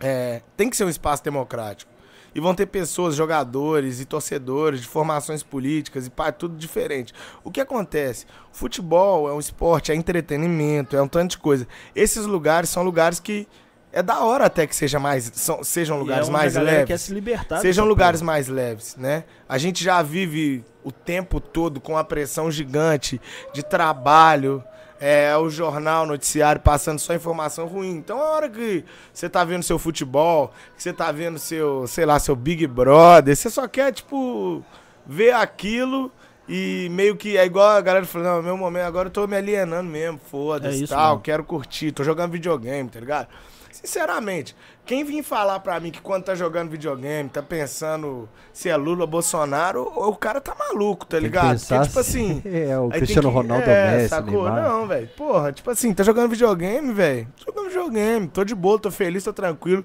é, 0.00 0.42
tem 0.56 0.68
que 0.70 0.76
ser 0.76 0.84
um 0.84 0.88
espaço 0.88 1.22
democrático. 1.22 1.90
E 2.34 2.40
vão 2.40 2.54
ter 2.54 2.66
pessoas, 2.66 3.14
jogadores 3.16 4.00
e 4.00 4.04
torcedores 4.04 4.80
de 4.82 4.86
formações 4.86 5.42
políticas 5.42 6.06
e 6.06 6.10
pá, 6.10 6.30
tudo 6.30 6.56
diferente. 6.56 7.12
O 7.42 7.50
que 7.50 7.60
acontece? 7.60 8.26
O 8.52 8.56
futebol 8.56 9.28
é 9.28 9.32
um 9.32 9.40
esporte, 9.40 9.90
é 9.90 9.94
entretenimento, 9.94 10.96
é 10.96 11.02
um 11.02 11.08
tanto 11.08 11.32
de 11.32 11.38
coisa. 11.38 11.66
Esses 11.94 12.26
lugares 12.26 12.68
são 12.68 12.82
lugares 12.82 13.18
que 13.18 13.46
é 13.90 14.02
da 14.02 14.20
hora 14.20 14.44
até 14.44 14.66
que 14.66 14.76
seja 14.76 14.98
mais, 15.00 15.30
são- 15.34 15.64
sejam 15.64 15.96
E 15.96 16.00
lugares 16.00 16.28
é 16.28 16.30
mais 16.30 16.54
leves. 16.54 16.84
quer 16.86 16.98
se 16.98 17.12
libertar 17.14 17.60
Sejam 17.60 17.86
lugares 17.86 18.20
mais 18.20 18.46
leves, 18.46 18.94
né? 18.96 19.24
A 19.48 19.56
gente 19.56 19.82
já 19.82 20.02
vive 20.02 20.62
o 20.84 20.92
tempo 20.92 21.40
todo 21.40 21.80
com 21.80 21.96
a 21.96 22.04
pressão 22.04 22.50
gigante 22.50 23.18
de 23.54 23.62
trabalho, 23.62 24.62
é, 25.00 25.36
o 25.36 25.48
jornal, 25.48 26.04
o 26.04 26.06
noticiário 26.06 26.60
passando 26.60 26.98
só 26.98 27.14
informação 27.14 27.66
ruim. 27.66 27.90
Então, 27.96 28.20
a 28.20 28.24
hora 28.30 28.48
que 28.48 28.84
você 29.12 29.28
tá 29.28 29.44
vendo 29.44 29.62
seu 29.62 29.78
futebol, 29.78 30.52
que 30.76 30.82
você 30.82 30.92
tá 30.92 31.12
vendo 31.12 31.38
seu, 31.38 31.86
sei 31.86 32.04
lá, 32.04 32.18
seu 32.18 32.34
Big 32.34 32.66
Brother, 32.66 33.34
você 33.36 33.48
só 33.48 33.68
quer, 33.68 33.92
tipo, 33.92 34.64
ver 35.06 35.32
aquilo 35.32 36.10
e 36.48 36.88
meio 36.90 37.14
que 37.14 37.36
é 37.36 37.44
igual 37.44 37.68
a 37.68 37.80
galera 37.80 38.06
falando, 38.06 38.36
não, 38.36 38.42
meu 38.42 38.56
momento, 38.56 38.86
agora 38.86 39.08
eu 39.08 39.12
tô 39.12 39.26
me 39.26 39.36
alienando 39.36 39.88
mesmo, 39.88 40.16
É 40.24 40.28
foda-se, 40.30 40.84
isso 40.84 40.94
tal, 40.94 41.10
mesmo. 41.10 41.22
quero 41.22 41.44
curtir, 41.44 41.92
tô 41.92 42.02
jogando 42.02 42.32
videogame, 42.32 42.88
tá 42.88 42.98
ligado? 42.98 43.28
Sinceramente, 43.70 44.56
quem 44.88 45.04
vir 45.04 45.22
falar 45.22 45.60
pra 45.60 45.78
mim 45.78 45.90
que 45.90 46.00
quando 46.00 46.24
tá 46.24 46.34
jogando 46.34 46.70
videogame, 46.70 47.28
tá 47.28 47.42
pensando 47.42 48.26
se 48.54 48.70
é 48.70 48.76
Lula 48.76 49.02
ou 49.02 49.06
Bolsonaro, 49.06 49.82
o, 49.82 50.16
cara 50.16 50.40
tá 50.40 50.54
maluco, 50.58 51.04
tá 51.04 51.20
ligado? 51.20 51.50
pensar 51.50 51.86
tipo 51.86 51.98
assim. 52.00 52.40
É, 52.48 52.78
o 52.78 52.88
Cristiano 52.88 53.28
que- 53.28 53.34
Ronaldo 53.34 53.68
é, 53.68 53.96
Messi, 53.98 54.08
sacou? 54.08 54.44
Neymar. 54.44 54.62
Não, 54.62 54.86
velho. 54.86 55.08
Porra, 55.08 55.52
tipo 55.52 55.70
assim, 55.70 55.92
tá 55.92 56.02
jogando 56.02 56.30
videogame, 56.30 56.90
velho. 56.94 57.28
Tô 57.36 57.52
jogando 57.52 57.68
videogame, 57.68 58.28
tô 58.28 58.42
de 58.44 58.54
boa, 58.54 58.78
tô 58.78 58.90
feliz, 58.90 59.22
tô 59.22 59.32
tranquilo. 59.32 59.84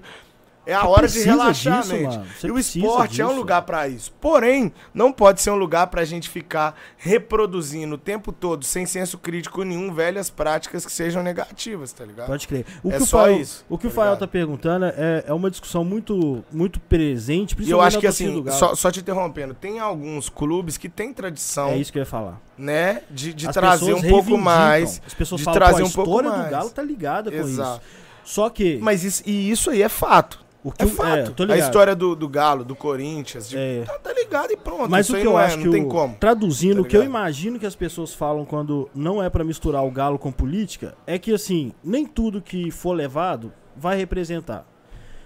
É 0.66 0.74
a 0.74 0.86
hora 0.86 1.06
de 1.06 1.22
relaxar 1.22 1.82
disso, 1.82 1.94
a 1.94 2.46
E 2.46 2.50
o 2.50 2.58
esporte 2.58 3.20
é 3.20 3.24
um 3.24 3.28
disso. 3.28 3.38
lugar 3.40 3.62
pra 3.62 3.86
isso. 3.86 4.10
Porém, 4.20 4.72
não 4.94 5.12
pode 5.12 5.42
ser 5.42 5.50
um 5.50 5.56
lugar 5.56 5.88
pra 5.88 6.04
gente 6.04 6.28
ficar 6.28 6.74
reproduzindo 6.96 7.94
o 7.94 7.98
tempo 7.98 8.32
todo, 8.32 8.64
sem 8.64 8.86
senso 8.86 9.18
crítico 9.18 9.62
nenhum, 9.62 9.92
velhas 9.92 10.30
práticas 10.30 10.84
que 10.86 10.92
sejam 10.92 11.22
negativas, 11.22 11.92
tá 11.92 12.04
ligado? 12.04 12.26
Pode 12.28 12.48
crer. 12.48 12.64
O 12.82 12.90
É 12.90 12.96
que 12.96 13.02
o 13.02 13.06
só 13.06 13.22
Fael, 13.24 13.40
isso, 13.40 13.64
O 13.68 13.76
que 13.76 13.86
tá 13.86 13.88
o 13.88 13.94
Fael 13.94 14.16
tá 14.16 14.26
perguntando 14.26 14.86
é, 14.86 15.24
é 15.26 15.32
uma 15.34 15.50
discussão 15.50 15.84
muito, 15.84 16.42
muito 16.50 16.80
presente, 16.80 17.52
E 17.52 17.52
eu 17.52 17.56
principalmente 17.56 17.86
acho 17.88 18.00
que 18.00 18.06
assim, 18.06 18.44
só, 18.50 18.74
só 18.74 18.90
te 18.90 19.00
interrompendo, 19.00 19.54
tem 19.54 19.78
alguns 19.78 20.28
clubes 20.28 20.76
que 20.76 20.88
têm 20.88 21.12
tradição, 21.12 21.68
É 21.70 21.76
isso 21.76 21.92
que 21.92 21.98
eu 21.98 22.02
ia 22.02 22.06
falar. 22.06 22.40
né, 22.56 23.02
de, 23.10 23.34
de 23.34 23.52
trazer 23.52 23.94
um 23.94 24.02
pouco 24.02 24.36
mais. 24.38 25.00
As 25.06 25.14
pessoas 25.14 25.40
de 25.40 25.44
falam, 25.44 25.60
trazer 25.60 25.82
a 25.82 25.86
um 25.86 25.90
pouco 25.90 26.10
história 26.10 26.30
mais. 26.30 26.44
do 26.44 26.50
Galo 26.50 26.70
tá 26.70 26.82
ligada 26.82 27.30
com 27.30 27.36
Exato. 27.36 27.82
isso. 27.84 28.04
Só 28.24 28.48
que... 28.48 28.78
Mas 28.80 29.04
isso, 29.04 29.22
e 29.26 29.50
isso 29.50 29.68
aí 29.70 29.82
é 29.82 29.88
fato. 29.88 30.43
O 30.64 30.72
que 30.72 30.82
É 30.82 30.86
o- 30.86 30.88
fato. 30.88 31.32
tô 31.32 31.44
a 31.52 31.56
história 31.58 31.94
do, 31.94 32.16
do 32.16 32.26
Galo, 32.28 32.64
do 32.64 32.74
Corinthians, 32.74 33.48
de- 33.50 33.56
É. 33.58 33.82
tá, 33.86 33.98
tá 33.98 34.12
ligado 34.14 34.50
e 34.50 34.56
pronto. 34.56 34.88
Mas 34.90 35.06
isso 35.06 35.12
o 35.12 35.16
aí 35.16 35.22
que 35.22 35.28
eu 35.28 35.32
não, 35.34 35.40
é, 35.40 35.44
acho 35.44 35.56
não 35.58 35.64
que 35.64 35.70
tem 35.70 35.84
o- 35.84 35.88
como. 35.88 36.16
traduzindo, 36.16 36.76
Tá 36.76 36.80
o 36.80 36.84
que 36.86 36.96
eu 36.96 37.04
imagino 37.04 37.58
que 37.60 37.66
as 37.66 37.76
pessoas 37.76 38.12
falam 38.14 38.44
quando 38.46 38.88
não 38.94 39.22
é 39.22 39.28
pra 39.28 39.44
misturar 39.44 39.84
o 39.84 39.90
galo 39.90 40.18
com 40.18 40.32
política, 40.32 40.94
é 41.06 41.18
que 41.18 41.32
assim, 41.34 41.72
nem 41.84 42.06
tudo 42.06 42.40
que 42.42 42.70
for 42.70 42.92
levado 42.94 43.52
vai 43.76 43.96
representar. 43.96 44.66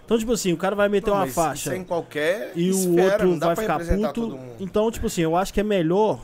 Então, 0.05 0.19
tipo 0.19 0.33
assim, 0.33 0.53
o 0.53 0.57
cara 0.57 0.75
vai 0.75 0.89
meter 0.89 1.11
Não, 1.11 1.19
uma 1.19 1.27
faixa 1.27 1.69
Isso 1.69 1.71
é 1.71 1.77
em 1.77 1.85
qualquer 1.85 2.53
e 2.57 2.69
o 2.69 2.75
esfera, 2.75 3.13
outro 3.13 3.29
não 3.29 3.39
dá 3.39 3.47
vai 3.49 3.57
ficar 3.57 3.73
representar 3.79 4.09
puto. 4.09 4.21
todo 4.23 4.37
mundo. 4.39 4.53
Então, 4.59 4.91
tipo 4.91 5.07
assim, 5.07 5.21
eu 5.23 5.37
acho 5.37 5.53
que 5.55 5.61
é 5.61 5.63
melhor. 5.63 6.21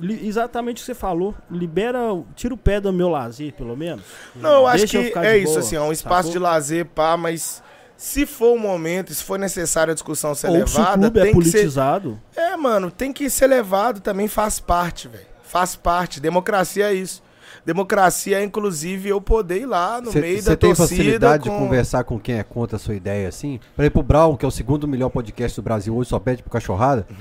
É, 0.00 0.26
exatamente 0.26 0.76
o 0.76 0.80
que 0.80 0.86
você 0.86 0.94
falou. 0.94 1.34
Libera, 1.50 1.98
tira 2.34 2.54
o 2.54 2.56
pé 2.56 2.80
do 2.80 2.92
meu 2.92 3.08
lazer, 3.08 3.52
pelo 3.52 3.76
menos. 3.76 4.04
Não, 4.34 4.50
eu 4.60 4.66
acho 4.66 4.84
eu 4.84 4.88
que 4.88 5.18
é 5.18 5.36
isso, 5.38 5.52
boa, 5.52 5.58
assim, 5.60 5.76
é 5.76 5.80
um 5.80 5.92
espaço 5.92 6.28
sacou? 6.28 6.32
de 6.32 6.38
lazer, 6.38 6.86
pá, 6.86 7.16
mas 7.16 7.62
se 7.96 8.26
for 8.26 8.54
o 8.56 8.58
momento, 8.58 9.14
se 9.14 9.22
for 9.22 9.38
necessário 9.38 9.92
a 9.92 9.94
discussão 9.94 10.34
ser 10.34 10.48
Ou 10.48 10.66
se 10.66 10.74
o 10.74 10.78
levada, 10.78 11.02
clube 11.02 11.20
é 11.20 11.22
tem 11.22 11.32
que 11.38 11.44
ser. 11.44 11.50
politizado. 11.52 12.20
É, 12.34 12.56
mano, 12.56 12.90
tem 12.90 13.12
que 13.12 13.30
ser 13.30 13.46
levado 13.46 14.00
também, 14.00 14.26
faz 14.28 14.58
parte, 14.58 15.08
velho. 15.08 15.26
Faz 15.44 15.76
parte. 15.76 16.18
Democracia 16.20 16.90
é 16.90 16.94
isso. 16.94 17.22
Democracia 17.64 18.40
é, 18.40 18.44
inclusive, 18.44 19.08
eu 19.08 19.20
poder 19.20 19.60
ir 19.60 19.66
lá 19.66 20.00
no 20.00 20.12
meio 20.12 20.36
da 20.38 20.42
Você 20.50 20.56
tem 20.56 20.74
torcida. 20.74 20.88
facilidade 20.88 21.48
com... 21.48 21.54
de 21.54 21.62
conversar 21.62 22.02
com 22.04 22.18
quem 22.18 22.36
é 22.38 22.42
contra 22.42 22.76
a 22.76 22.78
sua 22.78 22.94
ideia 22.94 23.28
assim? 23.28 23.60
Por 23.76 23.82
exemplo, 23.82 24.00
o 24.00 24.04
Brown, 24.04 24.36
que 24.36 24.44
é 24.44 24.48
o 24.48 24.50
segundo 24.50 24.88
melhor 24.88 25.10
podcast 25.10 25.60
do 25.60 25.62
Brasil 25.64 25.94
hoje, 25.96 26.08
só 26.10 26.18
pede 26.18 26.42
pro 26.42 26.50
cachorrada. 26.50 27.06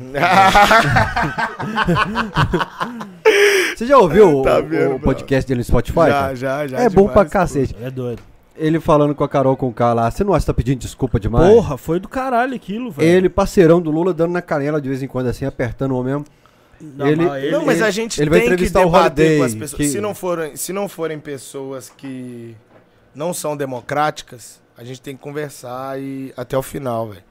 Você 3.76 3.86
já 3.86 3.98
ouviu 3.98 4.42
Tá 4.42 4.60
o, 4.60 4.64
vendo, 4.64 4.96
o 4.96 5.00
podcast 5.00 5.48
dele 5.48 5.60
no 5.60 5.64
Spotify? 5.64 5.96
já, 5.96 6.06
cara? 6.10 6.36
já, 6.36 6.68
já. 6.68 6.78
é 6.80 6.90
bom 6.90 7.06
pra 7.06 7.24
demais, 7.24 7.32
cacete. 7.32 7.76
É 7.82 7.90
doido. 7.90 8.22
Ele 8.56 8.80
falando 8.80 9.16
com 9.16 9.24
a 9.24 9.30
Carol 9.30 9.56
com 9.56 9.70
o 9.70 9.74
K 9.74 9.94
lá, 9.94 10.12
você 10.12 10.24
não 10.24 10.34
acha 10.34 10.42
que 10.44 10.48
tá 10.48 10.54
pedindo 10.54 10.80
desculpa 10.80 11.20
demais? 11.20 11.52
Porra, 11.52 11.78
foi 11.78 12.00
do 12.00 12.08
caralho 12.08 12.54
aquilo, 12.54 12.92
velho. 12.92 13.08
Ele, 13.08 13.30
parceirão 13.30 13.82
do 13.82 13.90
Lula, 13.90 14.14
dando 14.14 14.32
na 14.34 14.42
canela 14.42 14.80
de 14.82 14.90
vez 14.90 15.02
em 15.02 15.08
quando, 15.08 15.28
assim, 15.28 15.46
apertando 15.46 15.92
o 15.94 15.98
homem 16.00 16.14
mesmo. 16.14 16.26
Não, 16.82 17.08
ele- 17.08 17.26
mas 17.26 17.52
Não, 17.52 17.66
mas 17.66 17.78
ele- 17.78 17.86
a 17.88 17.92
gente 17.92 18.22
ele 18.22 18.30
vai 18.30 18.40
tem 18.40 18.48
que 18.50 18.54
entrevistar 18.54 18.82
o 18.82 18.86
debater 18.86 19.26
Holiday, 19.26 19.38
com 19.38 19.44
as 19.44 19.56
pessoas. 19.56 19.78
que- 19.82 19.88
Se, 19.90 20.02
não 20.02 20.16
forem, 20.16 20.56
se 20.56 20.74
não 20.74 20.90
forem 20.90 21.20
pessoas 21.20 21.90
que 21.90 22.56
não 23.16 23.34
são 23.34 23.56
democráticas, 23.58 24.60
A 24.78 24.84
gente 24.84 25.02
tem 25.02 25.16
que 25.16 25.22
conversar 25.22 26.00
e 26.02 26.34
até 26.36 26.58
o 26.58 26.62
final, 26.64 27.10
velho. 27.10 27.24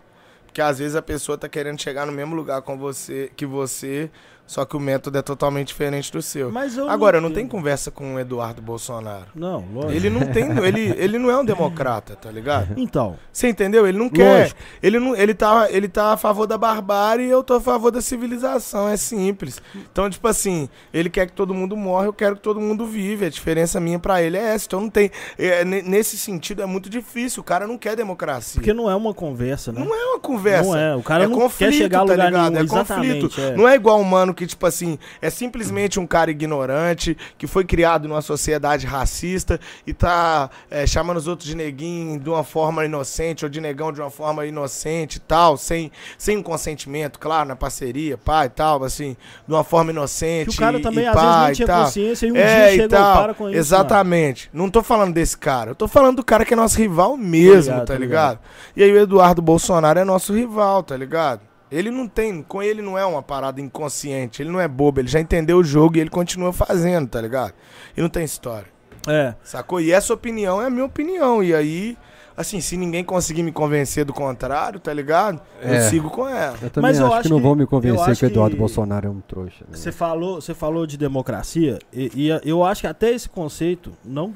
Porque 0.47 0.61
às 0.61 0.79
vezes 0.79 0.95
a 0.95 1.03
pessoa 1.03 1.37
tá 1.37 1.49
querendo 1.49 1.81
chegar 1.81 2.07
no 2.07 2.13
mesmo 2.13 2.37
lugar 2.37 2.63
com 2.63 2.79
você 2.79 3.33
que 3.35 3.45
você, 3.45 4.09
só 4.51 4.65
que 4.65 4.77
o 4.77 4.81
método 4.81 5.17
é 5.17 5.23
totalmente 5.23 5.69
diferente 5.69 6.11
do 6.11 6.21
seu. 6.21 6.51
Mas 6.51 6.77
eu 6.77 6.91
Agora, 6.91 7.21
não 7.21 7.29
entendo. 7.29 7.37
tenho 7.37 7.49
conversa 7.49 7.89
com 7.89 8.17
o 8.17 8.19
Eduardo 8.19 8.61
Bolsonaro. 8.61 9.27
Não, 9.33 9.65
lógico. 9.73 9.93
Ele 9.93 10.11
não 10.11 10.27
tem, 10.27 10.51
ele, 10.67 10.93
ele 10.99 11.19
não 11.21 11.31
é 11.31 11.39
um 11.39 11.45
democrata, 11.45 12.17
tá 12.17 12.29
ligado? 12.33 12.75
Então, 12.77 13.17
Você 13.33 13.49
entendeu? 13.49 13.87
Ele 13.87 13.97
não 13.97 14.09
quer. 14.09 14.53
Ele, 14.83 14.99
não, 14.99 15.15
ele, 15.15 15.35
tá, 15.35 15.69
ele 15.71 15.87
tá 15.87 16.15
a 16.15 16.17
favor 16.17 16.49
da 16.49 16.59
barbárie 16.59 17.27
e 17.27 17.31
eu 17.31 17.45
tô 17.45 17.55
a 17.55 17.61
favor 17.61 17.93
da 17.93 18.01
civilização. 18.01 18.89
É 18.89 18.97
simples. 18.97 19.63
Então, 19.93 20.11
tipo 20.11 20.27
assim, 20.27 20.69
ele 20.93 21.09
quer 21.09 21.27
que 21.27 21.33
todo 21.33 21.55
mundo 21.55 21.77
morra, 21.77 22.07
eu 22.07 22.13
quero 22.13 22.35
que 22.35 22.43
todo 22.43 22.61
mundo 22.61 22.85
vive. 22.87 23.27
A 23.27 23.31
diferença 23.31 23.79
minha 23.79 24.01
pra 24.01 24.21
ele 24.21 24.37
é 24.37 24.55
essa. 24.55 24.67
Então 24.67 24.81
não 24.81 24.91
tem. 24.91 25.13
é, 25.39 25.65
ne- 25.65 25.83
nesse 25.83 26.19
sentido 26.19 26.61
é 26.61 26.67
muito 26.67 26.91
difícil. 26.91 27.41
O 27.41 27.45
cara 27.45 27.69
não 27.69 27.79
quer 27.79 27.95
democracia. 27.95 28.61
porque 28.61 28.73
não 28.73 28.91
é 28.91 28.97
uma 28.97 29.15
conversa, 29.15 29.71
né? 29.71 29.81
Não 29.85 29.95
é 29.95 30.05
uma 30.07 30.19
conversa. 30.19 30.69
Não 30.71 30.77
é, 30.77 30.97
o 30.97 31.03
cara 31.05 31.23
é 31.25 31.29
não 31.29 31.39
conflito, 31.39 31.71
quer 31.71 31.77
chegar 31.77 31.99
a 31.99 32.05
tá 32.07 32.13
lugar 32.13 32.27
ligado? 32.27 32.53
nenhum, 32.53 32.65
É 32.65 32.69
conflito. 32.69 33.41
é. 33.41 33.57
Não 33.57 33.69
é 33.69 33.75
igual 33.77 34.01
um 34.01 34.05
mano 34.05 34.35
que, 34.41 34.47
tipo 34.47 34.65
assim, 34.65 34.99
é 35.21 35.29
simplesmente 35.29 36.01
um 36.01 36.07
cara 36.07 36.31
ignorante, 36.31 37.15
que 37.37 37.47
foi 37.47 37.63
criado 37.63 38.09
numa 38.09 38.23
sociedade 38.23 38.87
racista 38.87 39.61
e 39.87 39.93
tá 39.93 40.49
é, 40.71 40.87
chamando 40.87 41.19
os 41.19 41.29
outros 41.29 41.47
de 41.47 41.55
neguinho 41.55 42.19
de 42.19 42.31
uma 42.31 42.43
forma 42.43 42.87
inocente, 42.87 43.45
ou 43.45 43.51
de 43.51 43.61
negão 43.61 43.93
de 43.93 44.01
uma 44.01 44.09
forma 44.09 44.47
inocente 44.47 45.17
e 45.17 45.21
tal, 45.21 45.59
sem, 45.59 45.93
sem 46.17 46.39
um 46.39 46.43
consentimento, 46.43 47.19
claro, 47.19 47.51
na 47.51 47.55
parceria, 47.57 48.17
pai 48.17 48.47
e 48.47 48.49
tal, 48.49 48.83
assim, 48.83 49.15
de 49.47 49.53
uma 49.53 49.63
forma 49.63 49.91
inocente. 49.91 50.49
Que 50.49 50.57
o 50.57 50.59
cara 50.59 50.81
também, 50.81 51.05
e 51.05 51.09
às 51.09 51.15
vezes, 51.15 51.29
pá 51.31 51.43
nem 51.43 51.53
e 51.53 51.55
tinha 51.55 51.69
consciência 51.69 52.27
e 52.27 52.33
um 52.33 52.37
É, 52.37 52.73
dia 52.73 52.85
e 52.85 52.89
tal. 52.89 53.23
para 53.23 53.35
com 53.35 53.49
isso. 53.51 53.59
Exatamente. 53.59 54.49
Não 54.55 54.71
tô 54.71 54.83
falando 54.83 55.13
desse 55.13 55.37
cara. 55.37 55.73
Eu 55.73 55.75
tô 55.75 55.87
falando 55.87 56.17
do 56.17 56.25
cara 56.25 56.47
que 56.47 56.55
é 56.55 56.57
nosso 56.57 56.79
rival 56.79 57.15
mesmo, 57.15 57.73
ligado, 57.73 57.87
tá 57.87 57.93
tô 57.95 58.01
ligado? 58.01 58.39
E 58.75 58.83
aí 58.83 58.91
o 58.91 58.99
Eduardo 58.99 59.43
Bolsonaro 59.43 59.99
é 59.99 60.05
nosso 60.05 60.33
rival, 60.33 60.83
tá 60.83 60.97
ligado? 60.97 61.50
Ele 61.71 61.91
não 61.91 62.09
tem, 62.09 62.43
com 62.43 62.63
ele 62.63 62.83
não 62.83 62.99
é 62.99 63.05
uma 63.05 63.23
parada 63.23 63.61
inconsciente, 63.61 64.43
ele 64.43 64.51
não 64.51 64.61
é 64.61 64.67
bobo, 64.67 65.01
ele 65.01 65.09
já 65.09 65.21
entendeu 65.21 65.59
o 65.59 65.65
jogo 65.65 65.97
e 65.97 66.01
ele 66.01 66.11
continua 66.11 66.53
fazendo, 66.53 67.09
tá 67.09 67.21
ligado? 67.21 67.53
E 67.97 68.01
não 68.01 68.09
tem 68.09 68.25
história. 68.25 68.67
É. 69.07 69.35
Sacou? 69.43 69.81
E 69.81 69.93
essa 69.93 70.13
opinião 70.13 70.61
é 70.61 70.67
a 70.67 70.71
minha 70.71 70.85
opinião. 70.85 71.43
E 71.43 71.55
aí, 71.55 71.97
assim, 72.37 72.61
se 72.61 72.77
ninguém 72.77 73.03
conseguir 73.05 73.43
me 73.43 73.53
convencer 73.53 74.05
do 74.05 74.13
contrário, 74.13 74.79
tá 74.81 74.93
ligado? 74.93 75.41
Eu 75.63 75.75
É. 75.75 75.81
sigo 75.89 76.11
com 76.11 76.29
ela. 76.29 76.57
Eu 76.61 76.69
também 76.71 76.91
Mas 76.91 76.99
eu 76.99 77.07
acho, 77.07 77.15
acho 77.15 77.23
que 77.23 77.29
não 77.31 77.37
que- 77.39 77.43
vão 77.45 77.55
me 77.55 77.63
eu 77.63 77.69
convencer 77.69 78.17
que 78.17 78.25
o 78.25 78.27
Eduardo 78.27 78.57
que- 78.57 78.61
Bolsonaro 78.61 79.07
é 79.07 79.11
um 79.11 79.21
trouxa. 79.21 79.65
né? 79.69 79.77
Você 79.77 79.91
falou, 79.93 80.41
você 80.41 80.53
falou 80.53 80.87
de 80.87 80.99
democracia 80.99 81.79
e, 81.93 82.11
e 82.27 82.49
eu 82.51 82.63
acho 82.65 82.83
que 82.83 82.87
até 82.87 83.11
esse 83.11 83.29
conceito 83.29 83.93
não 84.05 84.35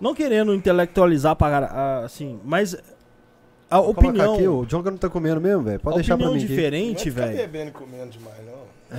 não 0.00 0.14
querendo 0.14 0.54
intelectualizar 0.54 1.34
para 1.34 2.02
assim, 2.04 2.38
mas 2.44 2.76
a 3.70 3.80
Vou 3.80 3.90
opinião 3.90 4.34
aqui, 4.34 4.48
o 4.48 4.64
Jonga 4.64 4.90
não 4.90 4.98
tá 4.98 5.08
comendo 5.08 5.40
mesmo, 5.40 5.62
velho. 5.62 5.80
Pode 5.80 5.94
a 5.94 5.98
deixar 5.98 6.16
pra 6.16 6.26
opinião 6.26 6.38
mim. 6.38 6.44
aqui. 6.44 6.54
diferente, 6.54 7.10
Não 7.10 7.22
é 7.22 7.26
velho. 7.26 7.36
bebendo 7.38 7.68
e 7.68 7.72
comendo 7.72 8.10
demais, 8.10 8.36
não. 8.46 8.98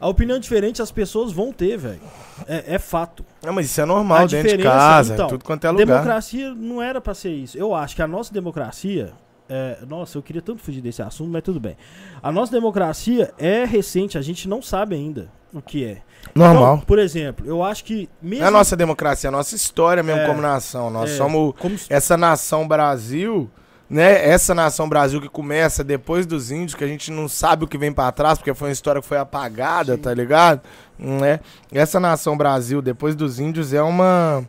A 0.00 0.08
opinião 0.08 0.38
diferente 0.38 0.82
as 0.82 0.90
pessoas 0.90 1.32
vão 1.32 1.50
ter, 1.52 1.78
velho. 1.78 2.00
É, 2.46 2.74
é 2.74 2.78
fato. 2.78 3.24
Não, 3.42 3.52
mas 3.54 3.66
isso 3.66 3.80
é 3.80 3.84
normal 3.86 4.18
A 4.18 4.26
dentro 4.26 4.56
de 4.56 4.62
casa, 4.62 5.14
então, 5.14 5.28
tudo 5.28 5.44
quanto 5.44 5.64
é 5.66 5.70
lugar. 5.70 5.86
Democracia 5.86 6.52
não 6.54 6.82
era 6.82 7.00
pra 7.00 7.14
ser 7.14 7.30
isso. 7.30 7.56
Eu 7.56 7.74
acho 7.74 7.96
que 7.96 8.02
a 8.02 8.06
nossa 8.06 8.32
democracia. 8.34 9.12
é, 9.48 9.78
nossa, 9.88 10.18
eu 10.18 10.22
queria 10.22 10.42
tanto 10.42 10.60
fugir 10.60 10.80
desse 10.82 11.00
assunto, 11.00 11.30
mas 11.30 11.42
tudo 11.42 11.58
bem. 11.60 11.76
A 12.22 12.30
nossa 12.32 12.52
democracia 12.52 13.32
é 13.38 13.64
recente, 13.64 14.18
a 14.18 14.22
gente 14.22 14.46
não 14.48 14.60
sabe 14.60 14.94
ainda 14.94 15.28
o 15.54 15.62
que 15.62 15.84
é. 15.86 16.02
Normal. 16.34 16.74
Então, 16.74 16.86
por 16.86 16.98
exemplo, 16.98 17.46
eu 17.46 17.62
acho 17.62 17.84
que 17.84 18.08
mesmo. 18.20 18.40
Não 18.40 18.46
é 18.46 18.48
a 18.48 18.50
nossa 18.50 18.76
democracia, 18.76 19.28
é 19.28 19.30
a 19.30 19.32
nossa 19.32 19.54
história 19.54 20.02
mesmo 20.02 20.20
É. 20.22 20.26
como 20.26 20.40
nação. 20.42 20.90
Nós 20.90 21.12
É, 21.12 21.16
somos 21.16 21.54
como 21.58 21.76
essa 21.88 22.16
nação 22.16 22.66
Brasil, 22.68 23.48
né? 23.94 24.28
Essa 24.28 24.52
nação 24.52 24.88
Brasil 24.88 25.20
que 25.20 25.28
começa 25.28 25.84
depois 25.84 26.26
dos 26.26 26.50
índios, 26.50 26.74
que 26.74 26.82
a 26.82 26.86
gente 26.88 27.12
não 27.12 27.28
sabe 27.28 27.62
o 27.64 27.68
que 27.68 27.78
vem 27.78 27.92
pra 27.92 28.10
trás, 28.10 28.36
porque 28.38 28.52
foi 28.52 28.68
uma 28.68 28.72
história 28.72 29.00
que 29.00 29.06
foi 29.06 29.18
apagada, 29.18 29.96
tá 29.96 30.12
ligado? 30.12 30.62
Né? 30.98 31.38
Essa 31.70 32.00
nação 32.00 32.36
Brasil, 32.36 32.82
depois 32.82 33.14
dos 33.14 33.38
índios, 33.38 33.72
é 33.72 33.80
uma 33.80 34.44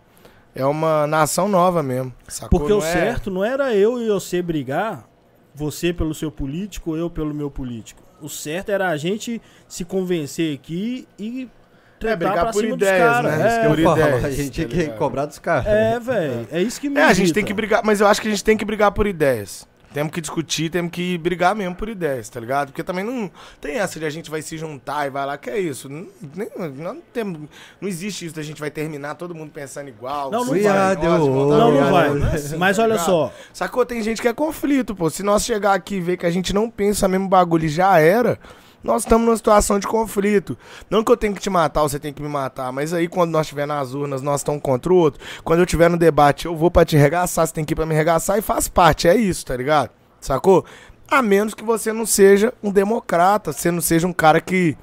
é 0.55 0.65
uma 0.65 1.05
nação 1.05 1.47
nova 1.47 1.83
mesmo. 1.83 2.11
Sacou? 2.27 2.57
Porque 2.59 2.73
o 2.73 2.79
Não 2.79 2.85
é- 2.87 2.91
certo 2.91 3.29
não 3.29 3.43
era 3.43 3.75
eu 3.75 4.01
e 4.01 4.07
você 4.07 4.41
brigar, 4.41 5.07
você 5.53 5.93
pelo 5.93 6.15
seu 6.15 6.31
político, 6.31 6.95
eu 6.95 7.07
pelo 7.07 7.31
meu 7.33 7.51
político. 7.51 8.01
O 8.19 8.29
certo 8.29 8.69
era 8.69 8.89
a 8.89 8.97
gente 8.97 9.39
se 9.67 9.85
convencer 9.85 10.55
aqui 10.55 11.07
e 11.19 11.47
É, 11.95 12.15
tretar 12.15 12.17
brigar 12.17 12.51
por 12.51 12.63
ideias, 12.65 13.23
né? 13.23 13.37
Que 13.37 13.43
É, 13.43 13.65
Eu 13.65 13.83
falo, 13.83 13.97
ideias, 13.99 14.25
a 14.25 14.31
gente 14.31 14.49
tinha 14.51 14.67
tá 14.67 14.71
que 14.73 14.79
ligado? 14.79 14.97
cobrar 14.97 15.25
dos 15.25 15.39
caras. 15.39 15.65
é, 15.67 15.99
velho. 15.99 16.47
É 16.51 16.61
isso 16.61 16.79
que 16.79 16.89
me 16.89 16.99
É, 16.99 17.03
a 17.05 17.13
gente 17.13 17.31
tem 17.33 17.43
que 17.43 17.53
brigar, 17.53 17.81
mas 17.83 18.01
eu 18.01 18.07
acho 18.07 18.21
que 18.21 18.27
a 18.27 18.31
gente 18.31 18.43
tem 18.43 18.57
que 18.57 18.65
brigar 18.65 18.91
por 18.91 19.07
ideias. 19.07 19.67
Temos 19.93 20.11
que 20.11 20.19
discutir, 20.19 20.69
temos 20.69 20.91
que 20.91 21.17
brigar 21.17 21.55
mesmo 21.55 21.73
por 21.73 21.87
ideias, 21.87 22.27
tá 22.27 22.37
ligado? 22.37 22.67
Porque 22.67 22.83
também 22.83 23.01
não 23.05 23.31
tem 23.61 23.77
essa 23.77 23.97
de 23.97 24.05
a 24.05 24.09
gente 24.09 24.29
vai 24.29 24.41
se 24.41 24.57
juntar 24.57 25.07
e 25.07 25.09
vai 25.09 25.25
lá, 25.25 25.37
que 25.37 25.49
é 25.49 25.57
isso. 25.57 25.87
Não, 25.87 26.05
nem- 26.35 26.49
não, 26.75 26.97
temos, 27.13 27.39
não 27.79 27.87
existe 27.87 28.25
isso 28.25 28.35
da 28.35 28.43
gente 28.43 28.59
vai 28.59 28.69
terminar 28.69 29.15
todo 29.15 29.33
mundo 29.33 29.51
pensando 29.53 29.87
igual. 29.87 30.29
Não, 30.29 30.43
não 30.43 30.51
vai. 30.51 30.95
nós 30.95 30.99
Não, 30.99 31.71
não 31.71 31.91
vai. 31.91 32.09
é 32.29 32.35
assim, 32.35 32.57
Mas 32.57 32.75
tá 32.75 32.83
olha 32.83 32.91
ligado? 32.95 33.05
só, 33.05 33.33
Sacou? 33.53 33.85
Tem 33.85 34.03
gente 34.03 34.21
que 34.21 34.27
é 34.27 34.33
conflito, 34.33 34.93
pô. 34.93 35.09
Se 35.09 35.23
nós 35.23 35.45
chegar 35.45 35.73
aqui 35.73 35.95
e 35.95 36.01
ver 36.01 36.17
que 36.17 36.25
a 36.25 36.29
gente 36.31 36.51
não 36.53 36.69
pensa 36.69 37.07
mesmo 37.07 37.29
bagulho 37.29 37.63
e 37.63 37.69
já 37.69 37.97
era, 37.97 38.37
nós 38.85 39.01
estamos 39.01 39.25
numa 39.25 39.35
situação 39.35 39.79
de 39.79 39.87
conflito. 39.87 40.57
Não 40.89 41.03
que 41.03 41.11
eu 41.11 41.17
tenho 41.17 41.33
que 41.33 41.41
te 41.41 41.49
matar 41.49 41.81
ou 41.81 41.89
você 41.89 41.99
tem 41.99 42.13
que 42.13 42.21
me 42.21 42.29
matar, 42.29 42.71
mas 42.71 42.93
aí 42.93 43.07
quando 43.07 43.31
nós 43.31 43.47
estiver 43.47 43.65
nas 43.65 43.93
urnas, 43.93 44.21
nós 44.21 44.41
estamos 44.41 44.61
contra 44.61 44.93
o 44.93 44.95
outro. 44.95 45.19
Quando 45.43 45.59
eu 45.59 45.65
estiver 45.65 45.89
no 45.89 45.97
debate, 45.97 46.45
eu 46.45 46.55
vou 46.55 46.69
pra 46.71 46.85
te 46.85 46.95
regaçar, 46.95 47.45
você 47.47 47.53
tem 47.53 47.65
que 47.65 47.73
ir 47.73 47.75
pra 47.75 47.85
me 47.85 47.95
regaçar 47.95 48.37
e 48.37 48.41
faz 48.41 48.67
parte. 48.67 49.07
É 49.07 49.15
isso, 49.15 49.45
tá 49.45 49.57
ligado? 49.57 49.89
Sacou? 50.21 50.63
A 51.07 51.21
menos 51.21 51.53
que 51.53 51.63
você 51.63 51.91
não 51.91 52.05
seja 52.05 52.53
um 52.63 52.71
democrata, 52.71 53.51
você 53.51 53.69
não 53.71 53.81
seja 53.81 54.07
um 54.07 54.13
cara 54.13 54.39
que 54.39 54.77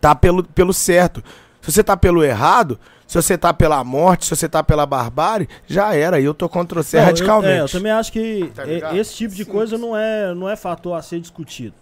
tá 0.00 0.14
pelo, 0.14 0.42
pelo 0.44 0.72
certo. 0.72 1.22
Se 1.62 1.70
você 1.72 1.82
tá 1.84 1.96
pelo 1.96 2.22
errado, 2.24 2.78
se 3.06 3.14
você 3.20 3.36
tá 3.36 3.52
pela 3.52 3.82
morte, 3.84 4.24
se 4.26 4.36
você 4.36 4.48
tá 4.48 4.62
pela 4.62 4.86
barbárie, 4.86 5.48
já 5.66 5.94
era. 5.94 6.20
E 6.20 6.24
eu 6.24 6.32
tô 6.32 6.48
contra 6.48 6.82
você 6.82 6.96
Não, 6.96 7.02
eu- 7.04 7.06
radicalmente. 7.08 7.52
é, 7.52 7.60
Eu, 7.62 7.68
também 7.68 7.92
acho 7.92 8.12
que 8.12 8.50
Tá 8.54 8.94
esse 8.96 9.14
tipo 9.14 9.34
de 9.34 9.44
Sim. 9.44 9.50
coisa 9.50 9.76
não 9.76 9.96
é, 9.96 10.34
não 10.34 10.48
é 10.48 10.56
fator 10.56 10.94
a 10.96 11.02
ser 11.02 11.20
discutido. 11.20 11.74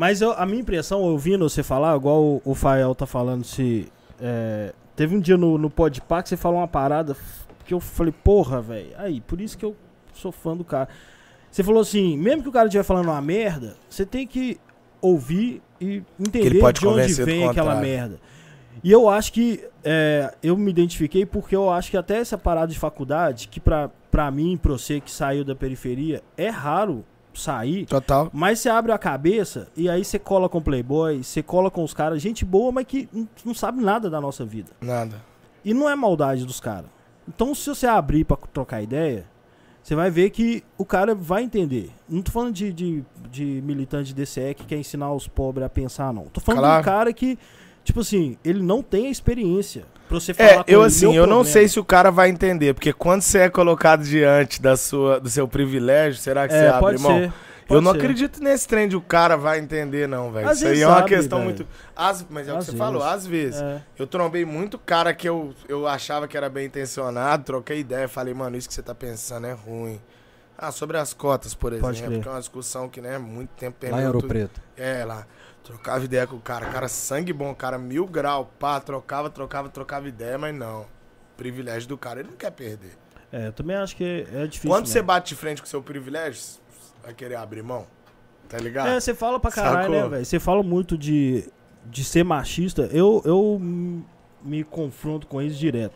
Mas 0.00 0.22
eu- 0.22 0.32
a 0.32 0.46
minha 0.46 0.62
impressão, 0.62 1.02
ouvindo 1.02 1.46
você 1.46 1.62
falar, 1.62 1.94
igual 1.94 2.22
o, 2.22 2.42
o 2.42 2.54
Fael 2.54 2.94
tá 2.94 3.04
falando, 3.04 3.44
se. 3.44 3.86
é, 4.18 4.72
teve 4.96 5.14
um 5.14 5.20
dia 5.20 5.36
no, 5.36 5.58
no 5.58 5.68
Podpah 5.68 6.22
que 6.22 6.30
você 6.30 6.38
falou 6.38 6.58
uma 6.58 6.66
parada 6.66 7.14
que 7.66 7.74
eu 7.74 7.80
falei, 7.80 8.10
porra, 8.24 8.62
velho. 8.62 8.88
Aí, 8.96 9.20
por 9.20 9.38
isso 9.42 9.58
que 9.58 9.64
eu 9.66 9.76
sou 10.14 10.32
fã 10.32 10.56
do 10.56 10.64
cara. 10.64 10.88
Você 11.50 11.62
falou 11.62 11.82
assim, 11.82 12.16
mesmo 12.16 12.42
que 12.42 12.48
o 12.48 12.52
cara 12.52 12.66
estiver 12.66 12.82
falando 12.82 13.08
uma 13.08 13.20
merda, 13.20 13.76
você 13.90 14.06
tem 14.06 14.26
que 14.26 14.58
ouvir 15.02 15.60
e 15.78 16.02
entender 16.18 16.48
de 16.80 16.86
onde 17.02 17.12
vem 17.26 17.40
aquela 17.50 17.74
merda. 17.82 18.18
E 18.82 18.90
eu 18.90 19.06
acho 19.06 19.34
que 19.34 19.62
é, 19.84 20.32
eu 20.42 20.56
me 20.56 20.70
identifiquei 20.70 21.26
porque 21.26 21.54
eu 21.54 21.70
acho 21.70 21.90
que 21.90 21.96
até 21.98 22.16
essa 22.16 22.38
parada 22.38 22.72
de 22.72 22.78
faculdade, 22.78 23.48
que 23.48 23.60
pra, 23.60 23.90
pra 24.10 24.30
mim, 24.30 24.56
pra 24.56 24.72
você 24.72 24.98
que 24.98 25.10
saiu 25.10 25.44
da 25.44 25.54
periferia, 25.54 26.22
é 26.38 26.48
raro 26.48 27.04
sair. 27.34 27.86
Total. 27.86 28.30
Mas 28.32 28.58
você 28.60 28.68
abre 28.68 28.92
a 28.92 28.98
cabeça 28.98 29.68
e 29.76 29.88
aí 29.88 30.04
você 30.04 30.18
cola 30.18 30.48
com 30.48 30.60
playboy, 30.60 31.22
você 31.22 31.42
cola 31.42 31.70
com 31.70 31.82
os 31.84 31.94
caras, 31.94 32.20
gente 32.22 32.44
boa, 32.44 32.70
mas 32.72 32.84
que 32.86 33.08
não, 33.44 33.54
sabe 33.54 33.82
nada 33.82 34.08
da 34.10 34.20
nossa 34.20 34.44
vida. 34.44 34.70
Nada. 34.80 35.16
E 35.64 35.72
não 35.74 35.88
é 35.88 35.94
maldade 35.94 36.44
dos 36.44 36.60
caras. 36.60 36.86
Então, 37.28 37.54
se 37.54 37.68
você 37.68 37.86
abrir 37.86 38.24
pra 38.24 38.36
trocar 38.36 38.82
ideia, 38.82 39.24
você 39.82 39.94
vai 39.94 40.10
ver 40.10 40.30
que 40.30 40.64
o 40.76 40.84
cara 40.84 41.14
vai 41.14 41.42
entender. 41.42 41.90
Não 42.08 42.22
tô 42.22 42.30
falando 42.32 42.52
de, 42.54 42.72
de, 42.72 43.04
de 43.30 43.44
militante 43.64 44.12
de 44.12 44.22
DCE 44.22 44.54
que 44.54 44.64
quer 44.66 44.76
ensinar 44.78 45.12
os 45.12 45.28
pobres 45.28 45.64
a 45.66 45.68
pensar, 45.68 46.12
não. 46.12 46.24
Tô 46.24 46.40
falando 46.40 46.60
de 46.62 46.66
Claro. 46.66 46.80
um 46.80 46.84
cara 46.84 47.12
que, 47.12 47.38
tipo 47.84 48.00
assim, 48.00 48.36
ele 48.44 48.62
não 48.62 48.82
tem 48.82 49.06
a 49.06 49.10
experiência 49.10 49.84
pra 50.10 50.20
você 50.20 50.34
falar 50.34 50.50
É, 50.50 50.56
com 50.64 50.70
eu 50.70 50.82
assim, 50.82 51.14
eu 51.16 51.26
não 51.26 51.42
sei 51.44 51.66
se 51.68 51.80
o 51.80 51.84
cara 51.84 52.10
vai 52.10 52.28
entender, 52.28 52.74
porque 52.74 52.92
quando 52.92 53.22
você 53.22 53.38
é 53.38 53.48
colocado 53.48 54.02
diante 54.04 54.60
da 54.60 54.76
sua, 54.76 55.18
do 55.18 55.30
seu 55.30 55.48
privilégio, 55.48 56.20
será 56.20 56.46
que 56.46 56.52
você 56.52 56.60
É, 56.64 56.68
abre 56.68 56.80
pode 56.80 57.02
mão? 57.02 57.18
ser. 57.18 57.32
Eu 57.70 57.80
não 57.80 57.92
ser. 57.92 57.98
acredito 57.98 58.42
nesse 58.42 58.66
trem 58.66 58.88
de 58.88 58.96
o 58.96 59.00
cara 59.00 59.36
vai 59.36 59.60
entender, 59.60 60.08
não, 60.08 60.32
velho. 60.32 60.50
Isso 60.50 60.64
aí 60.64 60.70
vezes 60.70 60.82
é 60.82 60.86
uma 60.88 60.96
sabe, 60.96 61.08
questão 61.08 61.38
velho. 61.38 61.50
muito. 61.50 61.66
Às- 61.94 62.26
mas 62.28 62.48
é 62.48 62.52
o 62.52 62.58
que 62.58 62.64
você 62.64 62.70
vezes. 62.72 62.78
falou, 62.84 63.02
às 63.02 63.24
vezes. 63.26 63.62
É. 63.62 63.80
Eu 63.96 64.06
trombei 64.08 64.44
muito 64.44 64.76
cara 64.76 65.14
que 65.14 65.28
eu, 65.28 65.54
eu 65.68 65.86
achava 65.86 66.26
que 66.26 66.36
era 66.36 66.50
bem 66.50 66.66
intencionado, 66.66 67.44
troquei 67.44 67.78
ideia, 67.78 68.08
falei, 68.08 68.34
mano, 68.34 68.56
isso 68.56 68.66
que 68.68 68.74
você 68.74 68.82
tá 68.82 68.92
pensando 68.94 69.46
é 69.46 69.52
ruim. 69.52 70.00
Ah, 70.58 70.72
sobre 70.72 70.98
as 70.98 71.14
cotas, 71.14 71.54
por 71.54 71.72
exemplo, 71.72 72.20
que 72.20 72.26
é 72.28 72.30
uma 72.30 72.40
discussão 72.40 72.86
que, 72.88 73.00
né, 73.00 73.16
muito 73.18 73.50
tempo 73.50 73.76
Lá 73.88 74.02
em 74.02 74.06
Ouro. 74.06 74.26
Preto. 74.28 74.60
É, 74.76 75.04
lá. 75.06 75.24
Trocava 75.70 76.04
ideia 76.04 76.26
com 76.26 76.34
o 76.34 76.40
cara. 76.40 76.66
Cara, 76.66 76.88
sangue 76.88 77.32
bom, 77.32 77.54
cara, 77.54 77.78
mil 77.78 78.04
grau, 78.04 78.50
pá, 78.58 78.80
trocava, 78.80 79.30
trocava, 79.30 79.68
trocava 79.68 80.08
ideia, 80.08 80.36
mas 80.36 80.52
não. 80.52 80.84
Privilégio 81.36 81.88
do 81.88 81.96
cara, 81.96 82.18
ele 82.20 82.30
não 82.30 82.36
quer 82.36 82.50
perder. 82.50 82.90
É, 83.32 83.46
eu 83.46 83.52
também 83.52 83.76
acho 83.76 83.94
que 83.94 84.26
é 84.32 84.46
difícil. 84.46 84.68
Quando 84.68 84.86
você 84.86 84.94
mesmo. 84.94 85.06
bate 85.06 85.28
de 85.28 85.36
frente 85.36 85.62
com 85.62 85.66
o 85.66 85.70
seu 85.70 85.80
privilégio, 85.80 86.40
você 86.40 86.58
vai 87.04 87.14
querer 87.14 87.36
abrir 87.36 87.62
mão. 87.62 87.86
Tá 88.48 88.58
ligado? 88.58 88.88
É, 88.88 88.98
você 88.98 89.14
fala 89.14 89.38
pra 89.38 89.52
caralho, 89.52 89.82
Sacou? 89.82 90.02
né, 90.02 90.08
velho? 90.08 90.24
Você 90.24 90.40
fala 90.40 90.62
muito 90.64 90.98
de, 90.98 91.48
de 91.86 92.02
ser 92.02 92.24
machista. 92.24 92.88
Eu, 92.92 93.22
eu 93.24 93.56
me 94.42 94.64
confronto 94.64 95.28
com 95.28 95.40
isso 95.40 95.56
direto. 95.56 95.94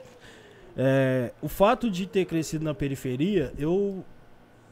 É, 0.77 1.33
o 1.43 1.49
fato 1.49 1.91
de 1.91 2.07
ter 2.07 2.25
crescido 2.27 2.64
na 2.64 2.75
periferia, 2.75 3.53
eu 3.59 4.05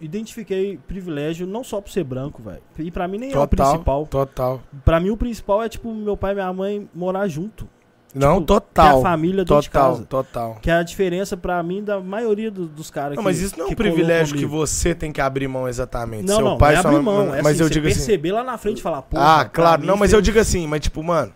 identifiquei 0.02 0.78
privilégio 0.86 1.46
não 1.46 1.62
só 1.64 1.80
por 1.80 1.90
ser 1.90 2.04
branco, 2.04 2.42
velho. 2.42 2.60
E 2.78 2.90
pra 2.90 3.06
mim 3.08 3.18
nem 3.18 3.32
é 3.32 3.38
o 3.38 3.46
principal. 3.48 4.06
Total. 4.06 4.60
Pra 4.84 4.98
mim 5.00 5.10
o 5.10 5.16
principal 5.16 5.62
é, 5.62 5.68
tipo, 5.68 5.92
meu 5.94 6.16
pai 6.16 6.32
e 6.32 6.34
minha 6.34 6.52
mãe 6.52 6.88
morar 6.94 7.26
junto. 7.28 7.68
Não, 8.14 8.40
Tipo, 8.40 8.40
Ter 8.40 8.46
total. 8.60 8.98
a 8.98 9.02
família 9.02 9.42
dentro 9.42 9.60
de 9.62 9.70
Total, 9.70 9.90
casa. 9.92 10.04
total. 10.04 10.58
Que 10.60 10.70
é 10.70 10.74
a 10.74 10.82
diferença 10.82 11.34
pra 11.34 11.62
mim 11.62 11.82
da 11.82 11.98
maioria 11.98 12.50
do- 12.50 12.66
dos 12.66 12.90
caras 12.90 13.16
Não, 13.16 13.22
que 13.22 13.24
mas 13.24 13.40
isso 13.40 13.58
não 13.58 13.68
é 13.68 13.68
um 13.70 13.74
privilégio 13.74 14.36
que 14.36 14.44
você 14.44 14.94
tem 14.94 15.10
que 15.10 15.18
abrir 15.20 15.48
mão 15.48 15.66
exatamente. 15.66 16.26
Não, 16.26 16.36
Seu 16.36 16.44
não, 16.44 16.58
pai, 16.58 16.74
não 16.74 16.82
é 16.82 16.86
abrir 16.86 17.02
mão. 17.02 17.34
É 17.34 17.40
mas 17.40 17.54
assim, 17.54 17.62
eu 17.62 17.68
você 17.68 17.72
digo 17.72 17.86
assim. 17.86 17.96
perceber 17.96 18.32
lá 18.32 18.44
na 18.44 18.58
frente 18.58 18.80
e 18.80 18.82
falar, 18.82 19.00
pô. 19.00 19.16
Ah, 19.18 19.46
claro. 19.50 19.86
Não, 19.86 19.96
mas 19.96 20.10
foi- 20.10 20.18
eu 20.18 20.22
digo 20.22 20.38
assim, 20.38 20.66
mas 20.66 20.80
tipo, 20.82 21.02
mano, 21.02 21.32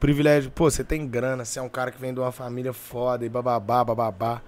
privilégio, 0.00 0.50
pô, 0.50 0.70
você 0.70 0.82
tem 0.82 1.06
grana, 1.06 1.44
você 1.44 1.58
é 1.58 1.62
um 1.62 1.68
cara 1.68 1.90
que 1.90 2.00
vem 2.00 2.14
de 2.14 2.20
uma 2.20 2.32
família 2.32 2.72
foda 2.72 3.26
e 3.26 3.28
bababá, 3.28 3.84
bababá. 3.84 4.40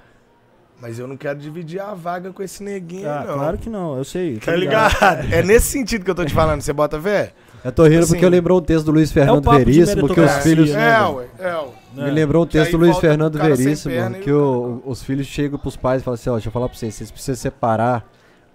Mas 0.81 0.99
eu 0.99 1.09
não 1.09 1.16
quero 1.16 1.39
dividir 1.39 1.81
a 1.81 1.95
vaga 1.95 2.33
com 2.33 2.43
esse 2.43 2.62
neguinho, 2.62 3.09
Ah, 3.09 3.24
não. 3.27 3.35
claro 3.35 3.57
que 3.59 3.70
não, 3.70 3.97
eu 3.97 4.05
sei. 4.05 4.37
Tá 4.37 4.55
ligado? 4.55 4.95
É 5.33 5.43
nesse 5.43 5.68
sentido 5.68 6.05
que 6.05 6.11
eu 6.11 6.14
tô 6.14 6.24
te 6.24 6.35
falando, 6.35 6.61
você 6.61 6.72
bota 6.72 7.01
fé? 7.01 7.33
Eu 7.64 7.72
tô 7.72 7.85
rindo 7.85 8.01
Assim, 8.05 8.12
porque 8.12 8.24
eu 8.24 8.29
lembrou 8.29 8.59
um 8.59 8.62
texto 8.62 8.85
do 8.85 8.93
Luiz 8.93 9.11
Fernando 9.11 9.43
papo 9.43 9.59
de 9.59 9.64
Veríssimo 9.64 10.07
que 10.14 10.20
os 10.20 10.33
filhos. 10.39 10.70
né, 10.70 10.91
É, 10.99 11.03
ué, 11.09 11.27
é, 11.41 11.57
ué. 11.57 12.05
Me 12.05 12.11
lembrou 12.11 12.43
um 12.43 12.45
aí 12.45 12.51
texto 12.51 12.72
do 12.72 12.77
Luiz 12.79 12.99
Fernando 12.99 13.39
Veríssimo, 13.39 13.95
perna 13.95 14.18
que 14.18 14.31
o 14.31 14.83
o- 14.87 14.91
os 14.91 15.03
filhos 15.03 15.27
chegam 15.27 15.59
pros 15.59 15.77
pais 15.77 16.03
e 16.03 16.05
falam 16.05 16.14
assim, 16.14 16.29
ó, 16.31 16.35
deixa 16.35 16.49
eu 16.49 16.53
falar 16.53 16.68
pra 16.68 16.77
vocês, 16.79 16.95
vocês 16.95 17.11
precisam 17.11 17.35
separar, 17.37 18.05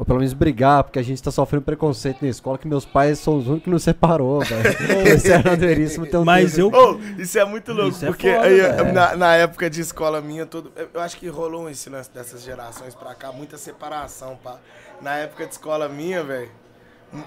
ou 0.01 0.05
pelo 0.05 0.17
menos 0.17 0.33
brigar, 0.33 0.83
porque 0.83 0.97
a 0.97 1.03
gente 1.03 1.21
tá 1.21 1.29
sofrendo 1.29 1.63
preconceito 1.63 2.23
na 2.23 2.27
escola, 2.27 2.57
que 2.57 2.67
meus 2.67 2.83
pais 2.85 3.19
são 3.19 3.37
os 3.37 3.45
únicos 3.45 3.65
que 3.65 3.69
nos 3.69 3.83
separou, 3.83 4.39
velho. 4.43 4.63
Luiz 5.05 5.21
Fernando 5.21 5.59
Veríssimo 5.59 6.07
tem 6.07 6.19
um 6.19 6.25
Mas 6.25 6.57
eu. 6.57 6.69
Ô, 6.69 6.99
isso 7.19 7.37
é 7.37 7.45
muito 7.45 7.71
louco, 7.71 7.89
Isso 7.91 8.05
é 8.05 8.07
porque 8.07 8.33
foda, 8.33 8.47
aí, 8.47 8.59
velho. 8.61 8.93
na, 8.93 9.15
na 9.15 9.35
época 9.35 9.69
de 9.69 9.79
escola 9.79 10.19
minha, 10.19 10.47
todo, 10.47 10.71
eu- 10.75 10.99
acho 10.99 11.15
que 11.17 11.27
rolou 11.27 11.69
esse 11.69 11.87
lance 11.87 12.09
dessas 12.11 12.41
gerações 12.41 12.95
pra 12.95 13.13
cá, 13.13 13.31
muita 13.31 13.59
separação, 13.59 14.35
pá. 14.43 14.55
Na 15.03 15.17
época 15.17 15.45
de 15.45 15.51
escola 15.51 15.87
minha, 15.87 16.23
velho, 16.23 16.49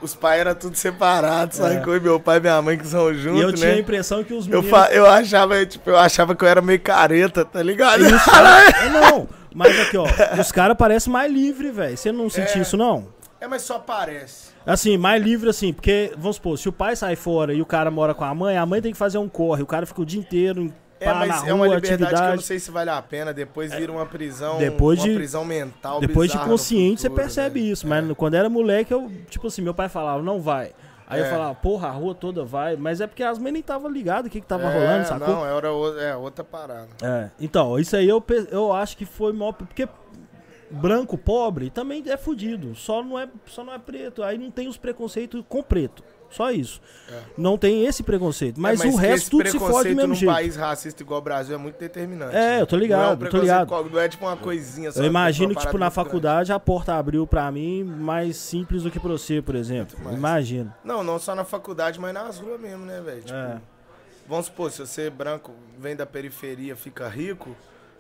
os 0.01 0.15
pais 0.15 0.41
eram 0.41 0.55
tudo 0.55 0.77
separados, 0.77 1.61
É. 1.61 1.83
E 1.83 2.01
meu 2.01 2.19
pai 2.19 2.39
e 2.39 2.41
minha 2.41 2.61
mãe 2.63 2.79
que 2.79 2.87
são 2.87 3.11
E 3.11 3.15
juntos, 3.15 3.43
eu 3.43 3.53
tinha 3.53 3.71
a 3.71 3.75
né? 3.75 3.81
impressão 3.81 4.25
que 4.25 4.33
os 4.33 4.47
Eu, 4.47 4.63
meninos. 4.63 4.71
fa- 4.71 4.91
eu 4.93 5.07
achava, 5.07 5.65
tipo, 5.67 5.91
eu 5.91 5.97
achava 5.99 6.35
que 6.35 6.43
eu 6.45 6.49
era 6.49 6.63
meio 6.63 6.81
careta, 6.81 7.45
tá 7.45 7.63
ligado? 7.63 8.01
Isso, 8.05 8.31
é, 8.31 8.89
não, 8.89 9.29
mas 9.55 9.79
aqui, 9.81 9.97
ó, 9.97 10.07
os 10.41 10.51
caras 10.51 10.77
parecem 10.77 11.13
mais 11.13 11.31
livres, 11.33 11.75
velho. 11.75 11.97
Você 11.97 12.11
não 12.11 12.29
sentiu 12.31 12.59
É. 12.59 12.63
isso, 12.63 12.77
não? 12.77 13.07
É, 13.41 13.47
mas 13.47 13.63
só 13.63 13.79
parece. 13.79 14.55
Assim, 14.67 14.97
mais 14.97 15.23
livre 15.23 15.51
assim, 15.51 15.71
porque, 15.75 16.13
vamos 16.17 16.37
supor, 16.37 16.57
se 16.59 16.67
o 16.67 16.73
pai 16.73 16.97
sai 16.97 17.15
fora 17.17 17.53
e 17.53 17.61
o 17.61 17.67
cara 17.67 17.91
mora 17.91 18.15
com 18.15 18.25
a 18.25 18.35
mãe, 18.35 18.57
a 18.57 18.65
mãe 18.65 18.81
tem 18.81 18.93
que 18.93 18.97
fazer 18.97 19.19
um 19.19 19.29
corre, 19.29 19.63
o 19.63 19.67
cara 19.67 19.85
fica 19.85 20.01
o 20.01 20.07
dia 20.07 20.19
inteiro 20.19 20.73
É, 21.05 21.13
pá, 21.13 21.15
mas 21.15 21.29
na 21.29 21.35
é 21.37 21.41
rua, 21.41 21.55
uma 21.55 21.67
liberdade 21.67 21.97
que 21.99 22.05
eu 22.05 22.09
não 22.09 22.17
atividade. 22.17 22.43
sei 22.45 22.59
se 22.59 22.71
vale 22.71 22.91
a 22.91 23.01
pena. 23.03 23.33
Depois 23.33 23.73
vira 23.75 23.93
uma 23.93 24.07
prisão, 24.07 24.59
Depois 24.59 24.99
uma 25.01 25.09
de- 25.09 25.15
prisão 25.15 25.45
mental 25.45 26.01
Depois 26.01 26.31
de 26.31 26.39
consciente, 26.39 27.01
você 27.01 27.09
futuro, 27.09 27.23
percebe 27.23 27.61
velho. 27.61 27.73
isso. 27.73 27.87
Mas 27.87 28.13
quando 28.17 28.35
era 28.35 28.49
moleque, 28.49 28.93
eu, 28.93 29.11
tipo 29.31 29.47
assim, 29.47 29.63
meu 29.63 29.75
pai 29.75 29.89
falava, 29.89 30.23
não 30.23 30.41
vai. 30.41 30.73
Aí 31.07 31.21
eu 31.21 31.27
É. 31.27 31.31
falava, 31.31 31.55
porra, 31.55 31.89
a 31.89 31.91
rua 31.91 32.15
toda 32.15 32.45
vai. 32.45 32.77
Mas 32.77 33.01
é 33.01 33.07
porque 33.07 33.23
as 33.23 33.39
mães 33.39 33.53
nem 33.53 33.61
estavam 33.61 33.91
ligadas 33.91 34.27
o 34.27 34.31
que, 34.31 34.41
que 34.41 34.47
tava 34.47 34.65
É, 34.65 34.73
rolando, 34.73 35.07
sacou? 35.07 35.29
Não, 35.29 35.47
era 35.47 35.71
o- 35.73 35.99
é 36.01 36.17
outra 36.17 36.43
parada. 36.43 36.89
É, 37.03 37.29
então, 37.39 37.79
isso 37.79 37.95
aí 37.95 38.09
eu, 38.09 38.25
eu 38.51 38.73
acho 38.73 38.97
que 38.97 39.05
foi 39.05 39.33
maior. 39.33 39.53
Porque 39.53 39.87
branco, 40.71 41.17
pobre, 41.19 41.71
também 41.71 42.03
é 42.07 42.17
fudido. 42.17 42.75
Só 42.75 43.03
não 43.03 43.19
é, 43.19 43.29
só 43.47 43.63
não 43.63 43.73
é 43.75 43.79
preto. 43.79 44.23
Aí 44.23 44.39
não 44.39 44.51
tem 44.51 44.67
os 44.67 44.77
preconceitos 44.77 45.43
com 45.49 45.63
preto. 45.63 46.03
Só 46.35 46.51
isso. 46.51 46.81
É. 47.11 47.19
Não 47.39 47.57
tem 47.57 47.85
esse 47.87 48.03
preconceito. 48.03 48.61
Mas, 48.61 48.81
É, 48.81 48.89
o 48.89 48.91
que 48.93 48.97
resto 48.97 49.31
tudo 49.31 49.49
se 49.51 49.59
fode 49.59 49.91
do 49.91 49.97
mesmo 49.97 50.09
num 50.09 50.15
jeito. 50.15 50.33
país 50.35 50.57
racista 50.57 51.03
igual 51.03 51.21
o 51.21 51.23
Brasil 51.23 51.55
é 51.55 51.59
muito 51.59 51.79
determinante. 51.79 52.35
É, 52.35 52.57
né? 52.57 52.61
eu 52.61 52.67
tô 52.67 52.77
ligado, 52.77 53.21
não 53.21 53.27
é 53.27 53.29
um 53.29 53.31
tô 53.31 53.39
ligado. 53.39 53.69
qual- 53.69 53.85
Não 53.85 54.01
é 54.01 54.09
tipo 54.09 54.25
uma 54.27 54.37
coisinha 54.37 54.91
só. 54.91 55.01
Eu 55.01 55.07
imagino 55.07 55.49
tipo, 55.51 55.61
na 55.61 55.65
muito 55.65 55.79
grande. 55.79 55.95
faculdade 55.95 56.53
a 56.53 56.59
porta 56.59 56.95
abriu 56.97 57.27
pra 57.27 57.51
mim 57.53 57.85
mais 57.85 58.37
simples 58.37 58.83
do 58.83 58.91
que 58.91 58.99
pra 58.99 59.11
você, 59.11 59.41
por 59.41 59.55
exemplo. 59.55 59.97
Imagino. 60.13 60.75
Não, 60.83 61.05
não 61.05 61.19
só 61.19 61.35
na 61.35 61.45
faculdade, 61.45 62.01
mas 62.01 62.13
nas 62.13 62.39
ruas 62.39 62.61
mesmo, 62.61 62.85
né, 62.85 63.01
velho? 63.01 63.21
Tipo, 63.23 63.35
É. 63.37 63.61
Vamos 64.27 64.47
supor, 64.47 64.71
se 64.73 64.79
você 64.79 65.11
branco 65.11 65.53
vem 65.79 65.95
da 65.95 66.07
periferia, 66.07 66.75
fica 66.75 67.07
rico, 67.09 67.55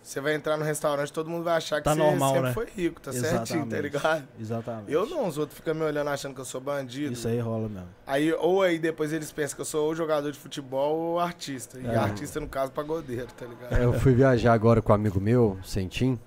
você 0.06 0.20
vai 0.20 0.34
entrar 0.34 0.58
no 0.58 0.64
restaurante, 0.64 1.10
todo 1.10 1.30
mundo 1.30 1.44
vai 1.44 1.56
achar 1.56 1.78
que 1.78 1.84
Tá 1.84 1.92
você 1.94 1.98
normal, 1.98 2.32
sempre 2.34 2.46
né? 2.48 2.52
foi 2.52 2.66
rico, 2.76 3.00
tá 3.00 3.10
certinho, 3.10 3.32
tá 3.32 3.42
Exatamente. 3.42 3.80
ligado? 3.82 4.28
Exatamente. 4.38 4.92
Eu 4.92 5.06
não, 5.06 5.26
os 5.26 5.38
outros 5.38 5.56
ficam 5.58 5.74
me 5.74 5.82
olhando 5.82 6.08
achando 6.10 6.34
que 6.34 6.40
eu 6.42 6.44
sou 6.44 6.60
bandido. 6.60 7.14
Isso 7.14 7.26
aí 7.26 7.38
rola 7.40 7.68
mesmo. 7.70 7.88
Aí, 8.06 8.30
ou 8.34 8.60
aí 8.62 8.78
depois 8.78 9.12
eles 9.14 9.32
pensam 9.32 9.56
que 9.56 9.62
eu 9.62 9.64
sou 9.64 9.86
ou 9.86 9.94
jogador 9.94 10.30
de 10.30 10.38
futebol 10.38 10.94
ou 10.94 11.18
artista. 11.20 11.80
E 11.80 11.86
É. 11.86 11.96
artista, 11.96 12.38
no 12.38 12.46
caso, 12.46 12.70
pagodeiro, 12.70 13.28
tá 13.36 13.46
ligado? 13.46 13.76
Eu 13.80 13.94
fui 13.94 14.12
viajar 14.12 14.52
agora 14.52 14.82
com 14.82 14.92
um 14.92 14.94
amigo 14.94 15.18
meu, 15.20 15.58
Sentim, 15.64 16.18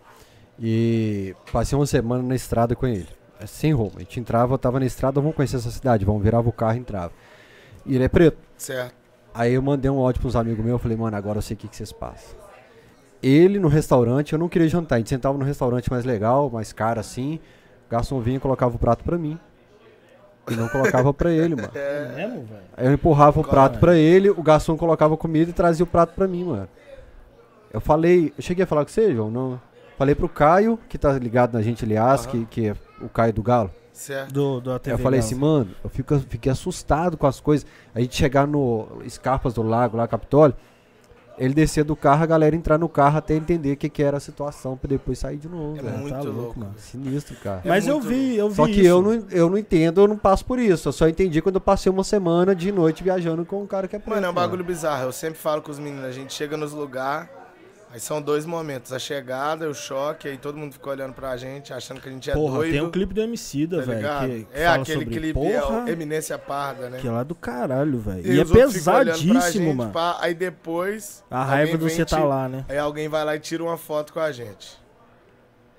e 0.59 1.35
passei 1.51 1.77
uma 1.77 1.85
semana 1.85 2.23
na 2.23 2.35
estrada 2.35 2.75
com 2.75 2.87
ele. 2.87 3.07
É, 3.39 3.45
Sem 3.45 3.73
rumo. 3.73 3.93
A 3.97 3.99
gente 3.99 4.19
entrava, 4.19 4.53
eu 4.55 4.57
tava 4.57 4.79
na 4.79 4.85
estrada, 4.87 5.21
vamos 5.21 5.35
conhecer 5.35 5.57
essa 5.57 5.69
cidade, 5.69 6.03
vamos, 6.03 6.23
virava 6.23 6.49
o 6.49 6.51
carro 6.51 6.77
e 6.77 6.79
entrava. 6.79 7.13
E 7.85 7.93
ele 7.95 8.03
é 8.03 8.09
preto. 8.09 8.37
Certo. 8.57 8.95
Aí 9.33 9.53
eu 9.53 9.61
mandei 9.61 9.91
um 9.91 9.99
áudio 9.99 10.19
pros 10.19 10.35
amigos 10.35 10.65
meus, 10.65 10.73
eu 10.73 10.79
falei, 10.79 10.97
mano, 10.97 11.15
agora 11.15 11.37
eu 11.37 11.41
sei 11.43 11.53
o 11.55 11.57
que, 11.59 11.67
que 11.67 11.75
vocês 11.75 11.91
passam. 11.91 12.35
Ele 13.21 13.59
no 13.59 13.67
restaurante, 13.67 14.33
eu 14.33 14.39
não 14.39 14.47
queria 14.47 14.67
jantar, 14.67 14.95
a 14.95 14.97
gente 14.99 15.09
sentava 15.09 15.37
no 15.37 15.43
restaurante 15.43 15.89
mais 15.89 16.05
legal, 16.05 16.49
mais 16.49 16.71
caro 16.71 16.99
assim, 16.99 17.39
o 17.87 17.91
garçom 17.91 18.19
vinha 18.19 18.37
e 18.37 18.39
colocava 18.39 18.75
o 18.75 18.79
prato 18.79 19.03
pra 19.03 19.17
mim. 19.17 19.39
E 20.49 20.55
não 20.55 20.69
colocava 20.69 21.13
pra 21.13 21.31
ele, 21.31 21.55
mano. 21.55 21.71
É 21.75 22.15
mesmo, 22.15 22.45
velho? 22.45 22.61
Aí 22.75 22.85
eu 22.85 22.93
empurrava 22.93 23.39
o 23.39 23.43
prato 23.43 23.77
é? 23.77 23.79
pra 23.79 23.97
ele, 23.97 24.29
o 24.29 24.41
garçom 24.41 24.77
colocava 24.77 25.17
comida 25.17 25.49
e 25.49 25.53
trazia 25.53 25.83
o 25.83 25.87
prato 25.87 26.13
pra 26.13 26.27
mim, 26.27 26.43
mano. 26.45 26.69
Eu 27.73 27.81
falei, 27.81 28.33
eu 28.37 28.41
cheguei 28.41 28.63
a 28.63 28.67
falar 28.67 28.85
com 28.85 28.91
você, 28.91 29.13
João, 29.13 29.29
não. 29.29 29.59
Falei 29.97 30.15
pro 30.15 30.29
Caio, 30.29 30.79
que 30.87 30.97
tá 30.97 31.11
ligado 31.13 31.53
na 31.53 31.61
gente, 31.61 31.83
aliás, 31.83 32.21
Aham. 32.21 32.31
que, 32.31 32.45
que 32.45 32.67
é 32.67 32.75
o 33.01 33.09
Caio 33.09 33.33
do 33.33 33.41
Galo. 33.41 33.71
Certo. 33.91 34.31
Do, 34.31 34.61
do 34.61 34.71
eu 34.71 34.97
falei 34.99 35.19
Galo. 35.19 35.25
assim, 35.25 35.35
mano, 35.35 35.71
eu 35.83 35.89
fico, 35.89 36.17
fiquei 36.19 36.51
assustado 36.51 37.17
com 37.17 37.25
as 37.25 37.39
coisas. 37.39 37.67
A 37.93 37.99
gente 37.99 38.15
chegar 38.15 38.47
no 38.47 39.01
Escarpas 39.03 39.55
do 39.55 39.63
Lago, 39.63 39.97
lá, 39.97 40.07
Capitólio, 40.07 40.55
ele 41.37 41.53
descer 41.53 41.83
do 41.83 41.95
carro, 41.95 42.23
a 42.23 42.25
galera 42.25 42.55
entrar 42.55 42.77
no 42.77 42.89
carro 42.89 43.17
até 43.17 43.35
entender 43.35 43.73
o 43.73 43.77
que, 43.77 43.89
que 43.89 44.01
era 44.01 44.17
a 44.17 44.19
situação, 44.19 44.75
pra 44.75 44.87
depois 44.87 45.19
sair 45.19 45.37
de 45.37 45.47
novo, 45.47 45.77
É 45.77 45.81
velho. 45.83 45.97
muito 45.99 46.13
tá 46.15 46.21
louco, 46.21 46.39
louco. 46.41 46.59
mano. 46.59 46.73
Sinistro, 46.77 47.35
cara. 47.37 47.61
É 47.63 47.69
Mas 47.69 47.87
eu 47.87 47.99
vi, 48.01 48.35
eu 48.35 48.49
vi 48.49 48.55
Só 48.55 48.65
que 48.65 48.71
isso. 48.79 48.85
eu 48.87 49.01
não, 49.01 49.25
eu 49.31 49.49
não 49.49 49.57
entendo, 49.57 50.01
eu 50.01 50.07
não 50.07 50.17
passo 50.17 50.43
por 50.45 50.57
isso. 50.59 50.87
Eu 50.87 50.93
só 50.93 51.07
entendi 51.07 51.41
quando 51.41 51.55
eu 51.55 51.61
passei 51.61 51.91
uma 51.91 52.03
semana 52.03 52.55
de 52.55 52.71
noite 52.71 53.03
viajando 53.03 53.45
com 53.45 53.61
um 53.61 53.67
cara 53.67 53.87
que 53.87 53.95
é 53.95 53.99
preto. 53.99 54.13
Mano, 54.15 54.25
é 54.25 54.29
um 54.29 54.33
mano. 54.33 54.47
bagulho 54.47 54.63
bizarro. 54.63 55.03
Eu 55.03 55.11
sempre 55.11 55.37
falo 55.39 55.61
com 55.61 55.71
os 55.71 55.79
meninos, 55.79 56.05
a 56.05 56.11
gente 56.11 56.33
chega 56.33 56.57
nos 56.57 56.73
lugares, 56.73 57.29
aí 57.91 57.99
são 57.99 58.21
dois 58.21 58.45
momentos. 58.45 58.91
A 58.93 58.99
chegada, 58.99 59.69
o 59.69 59.73
choque, 59.73 60.27
aí 60.27 60.37
todo 60.37 60.57
mundo 60.57 60.73
fica 60.73 60.89
olhando 60.89 61.13
pra 61.13 61.35
gente, 61.37 61.73
achando 61.73 61.99
que 62.01 62.09
a 62.09 62.11
gente 62.11 62.29
é 62.29 62.33
Porra, 62.33 62.57
doido. 62.57 62.71
tem 62.71 62.81
um 62.81 62.91
clipe 62.91 63.13
do 63.13 63.21
Emicida, 63.21 63.79
tá 63.79 63.83
velho, 63.91 64.19
que, 64.19 64.43
que 64.45 64.57
é 64.59 64.67
aquele 64.67 64.99
sobre 64.99 65.19
clipe, 65.19 65.39
é 65.47 65.61
porra, 65.61 65.89
Eminência 65.89 66.37
Parda, 66.37 66.89
né? 66.89 66.99
que 66.99 67.07
é 67.07 67.11
lá 67.11 67.23
do 67.23 67.35
caralho, 67.35 67.97
velho. 67.99 68.25
E 68.25 68.35
E, 68.35 68.39
é 68.41 68.45
pesadíssimo, 68.45 69.73
mano. 69.73 69.91
pá, 69.91 70.17
aí 70.19 70.33
depois. 70.33 71.23
A 71.29 71.43
raiva 71.43 71.77
vem 71.77 71.89
você 71.89 72.05
tá 72.05 72.23
lá, 72.23 72.47
né? 72.49 72.65
Aí 72.69 72.77
alguém 72.77 73.07
vai 73.07 73.23
lá 73.25 73.35
e 73.35 73.39
tira 73.39 73.63
uma 73.63 73.77
foto 73.77 74.13
com 74.13 74.19
a 74.19 74.31
gente. 74.31 74.77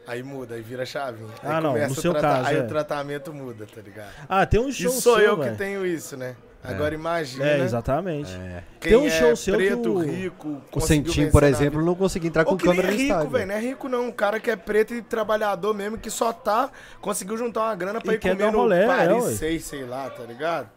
Aí 0.07 0.23
muda, 0.23 0.55
aí 0.55 0.63
vira 0.63 0.87
chavinha. 0.87 1.29
Aí 1.43 1.51
Ah, 1.53 1.61
não, 1.61 1.73
começa 1.73 1.95
no 1.95 2.01
seu 2.01 2.13
trata- 2.13 2.29
caso, 2.29 2.49
Aí 2.49 2.57
é. 2.57 2.63
o 2.63 2.67
tratamento 2.67 3.31
muda, 3.31 3.67
tá 3.67 3.83
ligado? 3.83 4.09
Ah, 4.27 4.47
tem 4.47 4.59
um 4.59 4.73
show 4.73 4.91
E 4.91 4.95
sou 4.95 5.17
seu, 5.17 5.25
eu 5.27 5.37
velho. 5.37 5.53
que 5.53 5.59
tenho 5.59 5.85
isso, 5.85 6.17
né? 6.17 6.35
Agora 6.75 6.95
imagina. 6.95 7.45
É, 7.47 7.61
exatamente. 7.61 8.31
É. 8.35 8.63
Quem 8.81 8.93
Tem 8.93 9.01
um 9.01 9.07
é 9.07 9.11
show 9.11 9.37
seu 9.37 9.57
que 9.59 9.67
preto, 9.67 9.95
o- 9.95 9.99
rico, 10.01 10.49
O 10.49 10.61
conseguiu 10.71 11.13
Sentim, 11.13 11.31
por 11.31 11.43
exemplo, 11.43 11.83
não 11.85 11.95
conseguia 11.95 12.29
entrar 12.29 12.45
com 12.45 12.53
Ou 12.53 12.57
que 12.57 12.67
nem 12.67 12.77
câmera 12.77 12.89
é 12.89 12.91
no 12.95 12.97
rico, 13.03 13.13
estádio. 13.13 13.31
velho. 13.31 13.47
Não 13.47 13.55
é 13.55 13.61
rico, 13.61 13.89
não. 13.89 14.07
Um 14.09 14.13
cara 14.13 14.39
que 14.41 14.51
é 14.51 14.57
preto 14.57 14.95
e 14.95 15.03
trabalhador 15.03 15.75
mesmo, 15.75 15.99
que 15.99 16.11
só 16.11 16.33
tá. 16.33 16.71
Conseguiu 17.01 17.37
juntar 17.37 17.63
uma 17.63 17.75
grana 17.75 18.01
pra 18.01 18.13
E 18.13 18.17
ir 18.17 18.19
quer 18.19 18.31
comer 18.33 18.43
dar 18.45 18.49
um 18.51 18.53
no 18.53 18.59
rolê, 18.59 18.79
é, 18.83 18.87
Paris 18.87 19.25
ué. 19.25 19.31
6, 19.33 19.65
sei 19.65 19.85
lá, 19.85 20.09
tá 20.11 20.23
ligado? 20.25 20.69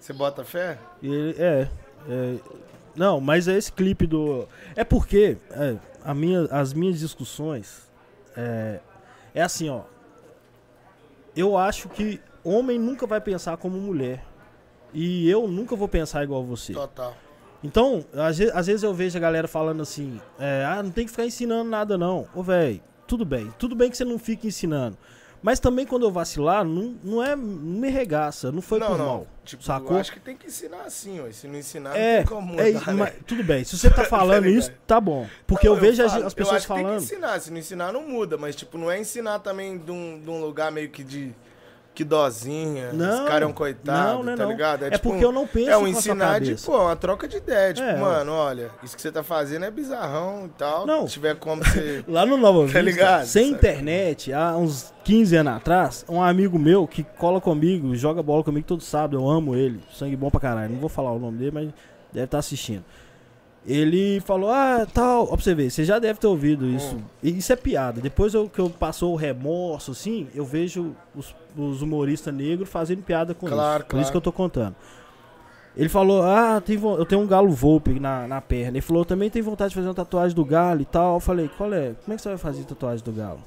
Você 0.00 0.12
bota 0.12 0.44
fé? 0.44 0.78
E 1.02 1.08
ele- 1.12 1.36
é, 1.38 1.68
é, 2.08 2.34
Não, 2.94 3.20
mas 3.20 3.46
é 3.48 3.56
esse 3.58 3.70
clipe 3.72 4.06
do. 4.06 4.46
É 4.74 4.82
porque 4.84 5.36
é, 5.50 5.76
a 6.04 6.14
minha, 6.14 6.42
as 6.50 6.72
minhas 6.72 6.98
discussões. 6.98 7.86
É, 8.36 8.78
é 9.34 9.42
assim, 9.42 9.68
ó. 9.68 9.80
Eu 11.36 11.56
acho 11.58 11.88
que 11.88 12.20
homem 12.42 12.78
nunca 12.78 13.06
vai 13.06 13.20
pensar 13.20 13.56
como 13.58 13.76
mulher. 13.78 14.24
E 14.94 15.28
eu 15.28 15.46
nunca 15.48 15.76
vou 15.76 15.88
pensar 15.88 16.24
igual 16.24 16.44
você. 16.44 16.72
Total. 16.72 17.14
Então, 17.62 18.04
às 18.14 18.38
vezes, 18.38 18.54
às 18.54 18.66
vezes 18.66 18.82
eu 18.82 18.94
vejo 18.94 19.16
a 19.16 19.20
galera 19.20 19.48
falando 19.48 19.82
assim: 19.82 20.20
é, 20.38 20.64
ah, 20.66 20.82
não 20.82 20.90
tem 20.90 21.04
que 21.04 21.10
ficar 21.10 21.24
ensinando 21.26 21.68
nada, 21.68 21.98
não. 21.98 22.26
Ô, 22.34 22.42
velho, 22.42 22.80
tudo 23.06 23.24
bem. 23.24 23.52
Tudo 23.58 23.74
bem 23.74 23.90
que 23.90 23.96
você 23.96 24.04
não 24.04 24.18
fique 24.18 24.46
ensinando. 24.46 24.96
Mas 25.42 25.60
também 25.60 25.86
quando 25.86 26.04
eu 26.04 26.10
vacilar, 26.10 26.64
não, 26.64 26.96
não 27.04 27.22
é. 27.22 27.36
Não 27.36 27.44
me 27.46 27.88
regaça, 27.88 28.50
não 28.50 28.62
foi 28.62 28.78
não, 28.78 28.86
por 28.88 28.98
não. 28.98 29.06
mal. 29.06 29.26
Tipo, 29.44 29.62
sacou? 29.62 29.92
eu 29.92 30.00
acho 30.00 30.12
que 30.12 30.18
tem 30.18 30.36
que 30.36 30.46
ensinar 30.46 30.82
assim, 30.82 31.20
ó. 31.20 31.30
Se 31.30 31.46
não 31.46 31.56
ensinar, 31.58 31.96
É, 31.96 32.18
não 32.18 32.24
tem 32.24 32.26
como 32.26 32.46
mudar, 32.48 32.66
é, 32.68 32.72
né? 32.72 32.80
mas 32.94 33.14
tudo 33.26 33.44
bem. 33.44 33.62
Se 33.62 33.76
você 33.78 33.90
tá 33.90 34.02
falando 34.06 34.44
ligado? 34.44 34.58
isso, 34.58 34.72
tá 34.86 35.00
bom. 35.00 35.26
Porque 35.46 35.68
Não, 35.68 35.74
eu 35.74 35.80
vejo 35.80 36.02
as, 36.02 36.12
falo, 36.12 36.26
as 36.26 36.32
eu 36.32 36.36
pessoas 36.36 36.56
acho 36.56 36.66
que 36.66 36.74
Tem 36.74 36.82
falando. 36.82 36.98
que 36.98 37.04
ensinar, 37.04 37.40
se 37.40 37.50
não 37.50 37.58
ensinar 37.58 37.92
não 37.92 38.08
muda, 38.08 38.36
mas 38.36 38.56
tipo, 38.56 38.76
não 38.78 38.90
é 38.90 38.98
ensinar 38.98 39.38
também 39.40 39.78
de 39.78 39.90
um, 39.90 40.20
de 40.20 40.28
um 40.28 40.40
lugar 40.40 40.72
meio 40.72 40.88
que 40.90 41.04
de 41.04 41.32
que 41.96 42.04
dozinha, 42.04 42.92
Não, 42.92 43.08
esse 43.20 43.24
cara 43.26 43.44
é 43.44 43.48
um 43.48 43.52
coitado, 43.52 44.18
não, 44.18 44.22
não 44.22 44.32
é 44.32 44.36
tá 44.36 44.42
não. 44.44 44.50
ligado? 44.50 44.84
É 44.84 44.98
porque 44.98 45.24
eu 45.24 45.32
não 45.32 45.46
penso 45.46 45.70
É 45.70 45.78
um 45.78 45.86
ensinar 45.88 46.38
de, 46.40 46.54
pô, 46.56 46.78
uma 46.82 46.94
troca 46.94 47.26
de 47.26 47.38
ideia. 47.38 47.72
Tipo, 47.72 47.86
É, 47.88 47.96
mano, 47.96 48.32
olha, 48.32 48.70
isso 48.82 48.94
que 48.94 49.00
você 49.00 49.10
tá 49.10 49.22
fazendo 49.22 49.64
é 49.64 49.70
bizarrão 49.70 50.44
e 50.44 50.48
tal. 50.50 50.86
Não. 50.86 51.06
Se 51.06 51.14
tiver 51.14 51.36
como 51.36 51.64
você... 51.64 52.04
Lá 52.08 52.26
no 52.26 52.36
Nova 52.36 52.58
Tá 52.60 52.64
Vista, 52.66 52.80
ligado? 52.82 53.24
sem 53.24 53.44
Sabe? 53.46 53.56
internet, 53.56 54.32
há 54.32 54.54
uns 54.56 54.92
15 55.04 55.36
anos 55.36 55.52
atrás, 55.54 56.04
um 56.08 56.22
amigo 56.22 56.58
meu 56.58 56.86
que 56.86 57.02
cola 57.02 57.40
comigo, 57.40 57.96
joga 57.96 58.22
bola 58.22 58.44
comigo 58.44 58.66
todo 58.66 58.82
sábado, 58.82 59.16
eu 59.16 59.28
amo 59.28 59.56
ele, 59.56 59.80
sangue 59.94 60.16
bom 60.16 60.30
pra 60.30 60.38
caralho. 60.40 60.72
Não 60.74 60.80
vou 60.80 60.90
falar 60.90 61.12
o 61.12 61.18
nome 61.18 61.38
dele, 61.38 61.50
mas 61.52 61.68
deve 62.12 62.24
estar 62.26 62.38
assistindo. 62.38 62.84
Ele 63.66 64.20
falou, 64.20 64.50
ah, 64.50 64.86
tal, 64.94 65.24
ó 65.24 65.26
pra 65.34 65.36
você 65.38 65.54
ver, 65.54 65.70
você 65.70 65.84
já 65.84 65.98
deve 65.98 66.20
ter 66.20 66.26
ouvido 66.28 66.66
isso. 66.66 66.96
E 67.20 67.36
isso 67.36 67.52
é 67.52 67.56
piada. 67.56 68.00
Depois 68.00 68.32
eu, 68.32 68.48
que 68.48 68.60
eu 68.60 68.70
passou 68.70 69.12
o 69.12 69.16
remorso, 69.16 69.90
assim, 69.90 70.28
eu 70.34 70.44
vejo 70.44 70.94
os, 71.16 71.34
os 71.56 71.82
humoristas 71.82 72.32
negros 72.32 72.68
fazendo 72.68 73.02
piada 73.02 73.34
com 73.34 73.48
Claro, 73.48 73.80
isso. 73.80 73.88
Por 73.88 73.96
isso 73.96 74.04
claro. 74.04 74.10
que 74.12 74.16
eu 74.16 74.20
tô 74.20 74.32
contando. 74.32 74.76
Ele 75.76 75.88
falou, 75.88 76.22
ah, 76.22 76.60
tem 76.64 76.80
eu 76.80 77.04
tenho 77.04 77.20
um 77.20 77.26
galo 77.26 77.50
Volpe 77.50 77.98
na, 78.00 78.26
na 78.26 78.40
perna. 78.40 78.78
Ele 78.78 78.80
falou, 78.80 79.04
também 79.04 79.28
tem 79.28 79.42
vontade 79.42 79.70
de 79.70 79.74
fazer 79.74 79.88
uma 79.88 79.94
tatuagem 79.94 80.34
do 80.34 80.44
galo 80.44 80.80
e 80.80 80.86
tal. 80.86 81.14
Eu 81.14 81.20
falei, 81.20 81.50
qual 81.58 81.72
é? 81.74 81.94
Como 82.02 82.14
é 82.14 82.16
que 82.16 82.22
você 82.22 82.28
vai 82.30 82.38
fazer 82.38 82.64
tatuagem 82.64 83.04
do 83.04 83.12
galo? 83.12 83.40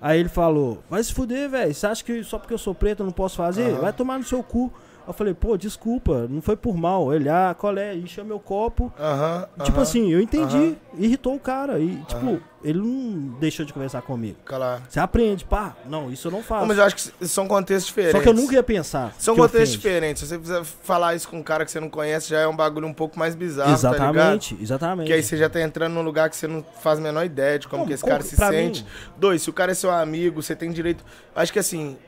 Aí 0.00 0.20
ele 0.20 0.28
falou, 0.28 0.82
vai 0.88 1.02
se 1.02 1.12
fuder, 1.12 1.50
velho. 1.50 1.74
Você 1.74 1.86
acha 1.86 2.04
que 2.04 2.22
só 2.22 2.38
porque 2.38 2.54
eu 2.54 2.58
sou 2.58 2.74
preto 2.74 3.00
eu 3.00 3.06
não 3.06 3.12
posso 3.12 3.36
fazer? 3.36 3.72
Aham. 3.72 3.80
Vai 3.80 3.92
tomar 3.92 4.18
no 4.18 4.24
seu 4.24 4.42
cu. 4.42 4.72
Eu 5.06 5.12
falei, 5.12 5.34
pô, 5.34 5.56
desculpa, 5.56 6.26
não 6.28 6.40
foi 6.40 6.56
por 6.56 6.76
mal. 6.76 7.12
Ele, 7.12 7.28
ah, 7.28 7.54
qual 7.58 7.76
é? 7.76 7.94
Encheu 7.94 8.24
meu 8.24 8.40
copo. 8.40 8.92
Aham, 8.98 9.46
Tipo 9.62 9.72
aham, 9.78 9.82
assim, 9.82 10.10
eu 10.10 10.20
entendi. 10.20 10.56
Aham. 10.56 10.76
Irritou 10.96 11.34
o 11.34 11.40
cara. 11.40 11.78
E, 11.78 11.96
tipo, 12.06 12.40
ele 12.62 12.78
não 12.78 13.36
deixou 13.38 13.66
de 13.66 13.72
conversar 13.72 14.00
comigo. 14.02 14.38
Claro. 14.44 14.82
Você 14.88 14.98
aprende, 15.00 15.44
pá. 15.44 15.76
Não, 15.86 16.10
isso 16.10 16.28
eu 16.28 16.32
não 16.32 16.38
Não, 16.38 16.44
faço. 16.44 16.66
mas 16.66 16.78
eu 16.78 16.84
acho 16.84 16.96
que 16.96 17.28
são 17.28 17.46
contextos 17.46 17.86
diferentes. 17.88 18.16
Só 18.16 18.22
que 18.22 18.28
eu 18.28 18.32
nunca 18.32 18.54
ia 18.54 18.62
pensar. 18.62 19.12
São 19.18 19.34
contextos 19.36 19.70
ofende. 19.70 19.76
diferentes. 19.76 20.22
Se 20.22 20.28
você 20.28 20.38
quiser 20.38 20.64
falar 20.64 21.14
isso 21.14 21.28
com 21.28 21.36
um 21.38 21.42
cara 21.42 21.64
que 21.64 21.70
você 21.70 21.80
não 21.80 21.90
conhece, 21.90 22.30
já 22.30 22.38
é 22.40 22.46
um 22.48 22.56
bagulho 22.56 22.86
um 22.86 22.94
pouco 22.94 23.18
mais 23.18 23.34
bizarro, 23.34 23.68
tá? 23.70 23.74
Exatamente, 23.76 24.56
exatamente. 24.60 25.06
Que 25.08 25.12
aí 25.12 25.22
você 25.22 25.36
já 25.36 25.50
tá 25.50 25.60
entrando 25.60 25.92
num 25.92 26.02
lugar 26.02 26.30
que 26.30 26.36
você 26.36 26.46
não 26.46 26.64
faz 26.80 26.98
a 26.98 27.02
menor 27.02 27.24
ideia 27.26 27.58
de 27.58 27.68
como 27.68 27.82
Não, 27.82 27.86
que 27.88 27.92
esse 27.94 28.04
cara 28.04 28.22
se 28.22 28.36
sente. 28.36 28.82
mim- 28.82 28.88
Dois, 29.18 29.42
se 29.42 29.50
o 29.50 29.52
cara 29.52 29.72
é 29.72 29.74
seu 29.74 29.90
amigo, 29.90 30.40
você 30.40 30.54
tem 30.56 30.70
direito. 30.70 31.04
Acho 31.34 31.52
que 31.52 31.58
assim, 31.58 31.98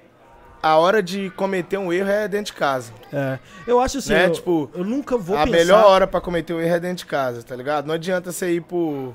a 0.67 0.77
hora 0.79 1.03
de 1.03 1.31
cometer 1.31 1.79
um 1.79 1.93
erro 1.93 2.09
é 2.11 2.27
dentro 2.29 2.47
de 2.47 2.59
casa. 2.59 2.93
É, 3.13 3.39
eu 3.67 3.81
acho 3.81 3.99
assim, 3.99 4.13
Né? 4.13 4.27
eu, 4.27 4.33
Tipo, 4.33 4.71
eu 4.75 4.85
nunca 4.85 5.17
vou 5.17 5.37
a 5.37 5.45
pensar... 5.45 5.57
melhor 5.57 5.85
hora 5.87 6.07
pra 6.07 6.21
cometer 6.21 6.53
um 6.55 6.61
erro 6.61 6.75
é 6.77 6.81
dentro 6.81 6.99
de 6.99 7.07
casa, 7.07 7.43
tá 7.43 7.55
ligado? 7.57 7.87
Não 7.87 7.95
adianta 7.95 8.31
você 8.33 8.51
ir 8.53 8.61
pro. 8.63 9.15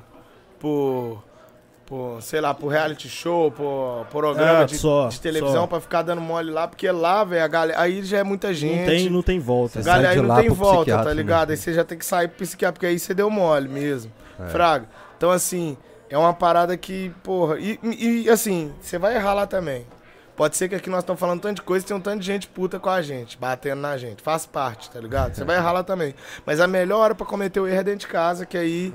pro. 0.59 1.17
pro 1.85 2.17
sei 2.21 2.39
lá, 2.41 2.53
pro 2.53 2.67
reality 2.67 3.09
show, 3.09 3.51
pro 3.51 4.05
programa 4.09 4.61
É, 4.61 4.65
de, 4.65 4.77
só, 4.77 5.07
de 5.09 5.19
televisão 5.19 5.61
só. 5.61 5.67
pra 5.67 5.79
ficar 5.81 6.01
dando 6.03 6.21
mole 6.21 6.49
lá, 6.51 6.67
porque 6.67 6.89
lá, 6.89 7.23
velho, 7.23 7.43
a 7.43 7.47
galera. 7.47 7.79
Aí 7.81 8.03
já 8.03 8.19
é 8.19 8.23
muita 8.23 8.53
gente. 8.53 8.79
Não 8.79 8.85
tem, 8.85 9.09
não 9.09 9.21
tem 9.21 9.39
volta. 9.39 9.81
Você 9.81 9.85
Galera, 9.85 10.09
aí 10.11 10.21
não 10.21 10.35
tem 10.35 10.49
volta, 10.49 10.97
tá 10.97 11.05
né? 11.05 11.13
ligado? 11.13 11.51
Aí 11.51 11.57
você 11.57 11.73
já 11.73 11.83
tem 11.83 11.97
que 11.97 12.05
sair 12.05 12.27
pro 12.27 12.37
psiquiatra, 12.45 12.73
porque 12.73 12.85
aí 12.85 12.97
você 12.99 13.13
deu 13.13 13.29
mole 13.29 13.67
mesmo. 13.67 14.11
É. 14.39 14.47
Fraga. 14.47 14.85
Então, 15.17 15.29
assim, 15.31 15.77
é 16.09 16.17
uma 16.17 16.33
parada 16.33 16.75
que, 16.77 17.11
porra. 17.23 17.57
E, 17.59 17.77
e, 17.83 18.29
assim, 18.29 18.71
você 18.81 18.97
vai 18.97 19.15
errar 19.15 19.33
lá 19.33 19.45
também. 19.45 19.85
Pode 20.41 20.57
ser 20.57 20.67
que 20.67 20.73
aqui 20.73 20.89
nós 20.89 21.01
estamos 21.01 21.19
falando 21.19 21.39
tanto 21.39 21.57
de 21.57 21.61
coisa 21.61 21.85
e 21.85 21.87
tem 21.87 21.95
um 21.95 21.99
tanto 21.99 22.21
de 22.21 22.25
gente 22.25 22.47
puta 22.47 22.79
com 22.79 22.89
a 22.89 22.99
gente, 22.99 23.37
batendo 23.37 23.79
na 23.79 23.95
gente. 23.95 24.23
Faz 24.23 24.43
parte, 24.43 24.89
tá 24.89 24.99
ligado? 24.99 25.35
Você 25.35 25.43
vai 25.43 25.57
errar 25.57 25.71
lá 25.71 25.83
também. 25.83 26.15
Mas 26.43 26.59
a 26.59 26.65
melhor 26.65 26.97
hora 26.97 27.13
pra 27.13 27.27
cometer 27.27 27.59
o 27.59 27.67
erro 27.67 27.79
é 27.79 27.83
dentro 27.83 27.99
de 27.99 28.07
casa, 28.07 28.43
que 28.43 28.57
aí. 28.57 28.91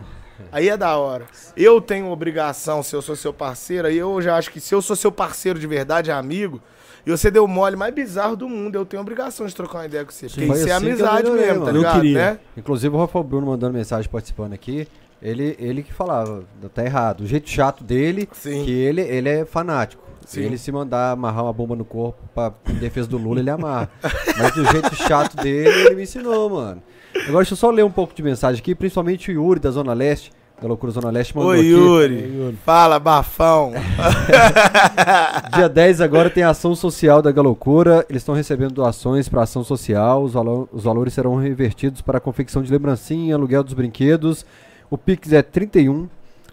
Aí 0.51 0.69
é 0.69 0.77
da 0.77 0.97
hora. 0.97 1.25
Eu 1.57 1.81
tenho 1.81 2.11
obrigação, 2.11 2.83
se 2.83 2.97
eu 2.97 3.01
sou 3.01 3.15
seu 3.15 3.33
parceiro, 3.33 3.87
aí 3.87 3.97
eu 3.97 4.21
já 4.21 4.37
acho 4.37 4.51
que 4.51 4.59
se 4.59 4.75
eu 4.75 4.83
sou 4.83 4.97
seu 4.97 5.13
parceiro 5.13 5.57
de 5.57 5.69
verdade, 5.69 6.11
amigo, 6.11 6.61
e 7.07 7.13
você 7.13 7.31
deu 7.31 7.45
o 7.45 7.49
mole 7.49 7.77
mais 7.77 7.95
bizarro 7.95 8.35
do 8.35 8.49
mundo, 8.49 8.75
eu 8.75 8.85
tenho 8.85 9.01
obrigação 9.01 9.47
de 9.47 9.55
trocar 9.55 9.79
uma 9.79 9.87
ideia 9.87 10.05
com 10.05 10.11
você. 10.11 10.27
Porque 10.27 10.47
Foi 10.49 10.57
isso 10.57 10.69
é 10.69 10.73
assim 10.73 10.85
que 10.85 10.91
eu 10.91 10.95
amizade 10.95 11.23
melhorei, 11.31 11.47
mesmo, 11.47 11.61
tá 11.61 11.67
mano. 11.67 11.79
Eu 11.79 11.83
ligado? 11.83 12.01
queria. 12.01 12.19
Né? 12.19 12.39
Inclusive 12.57 12.93
o 12.93 12.99
Rafael 12.99 13.23
Bruno 13.23 13.47
mandando 13.47 13.73
mensagem 13.73 14.11
participando 14.11 14.53
aqui. 14.53 14.89
Ele, 15.23 15.57
ele 15.61 15.85
que 15.85 15.95
falava, 15.95 16.43
tá 16.75 16.85
errado. 16.85 17.21
O 17.21 17.27
jeito 17.27 17.49
chato 17.49 17.85
dele, 17.85 18.29
Sim. 18.33 18.65
que 18.65 18.73
ele, 18.73 19.03
ele 19.03 19.29
é 19.29 19.45
fanático. 19.45 20.06
Sim. 20.27 20.43
Ele 20.43 20.59
se 20.59 20.71
mandar 20.71 21.13
amarrar 21.13 21.45
uma 21.45 21.53
bomba 21.53 21.75
no 21.77 21.85
corpo 21.85 22.19
pra, 22.35 22.53
em 22.69 22.75
defesa 22.75 23.09
do 23.09 23.17
Lula, 23.17 23.41
ele 23.41 23.49
amarra. 23.51 23.89
Mas 24.37 24.55
do 24.55 24.65
jeito 24.67 24.95
chato 24.95 25.37
dele, 25.37 25.69
ele 25.87 25.95
me 25.95 26.03
ensinou, 26.03 26.51
mano. 26.51 26.83
Agora 27.15 27.37
deixa 27.39 27.53
eu 27.55 27.57
só 27.57 27.71
ler 27.71 27.85
um 27.85 27.91
pouco 27.91 28.13
de 28.15 28.23
mensagem 28.23 28.61
aqui, 28.61 28.75
principalmente 28.75 29.31
o 29.31 29.35
Yuri 29.35 29.61
da 29.61 29.71
Zona 29.71 29.93
Leste, 29.95 30.31
da 30.61 30.67
Loucura 30.69 30.91
Zona 30.93 31.11
Leste, 31.11 31.35
mandou 31.37 31.53
Oi, 31.53 31.59
aqui. 31.61 31.69
Yuri. 31.69 32.59
Fala, 32.65 32.99
bafão. 32.99 33.73
Dia 35.55 35.69
10 35.69 36.01
agora 36.01 36.29
tem 36.31 36.43
a 36.43 36.51
ação 36.51 36.75
social 36.75 37.23
da 37.23 37.31
Galocura. 37.31 38.05
Eles 38.09 38.23
estão 38.23 38.35
recebendo 38.35 38.73
doações 38.75 39.29
para 39.29 39.43
ação 39.43 39.63
social. 39.65 40.23
Os, 40.23 40.33
valo- 40.33 40.69
os 40.73 40.85
valores 40.85 41.15
serão 41.15 41.37
revertidos 41.37 42.01
para 42.03 42.19
a 42.19 42.21
confecção 42.21 42.63
de 42.63 42.71
lembrancinha, 42.71 43.35
aluguel 43.35 43.63
dos 43.63 43.75
brinquedos. 43.75 44.45
O 44.91 44.97
Pix 44.99 45.33
é 45.33 45.43
31 45.43 46.09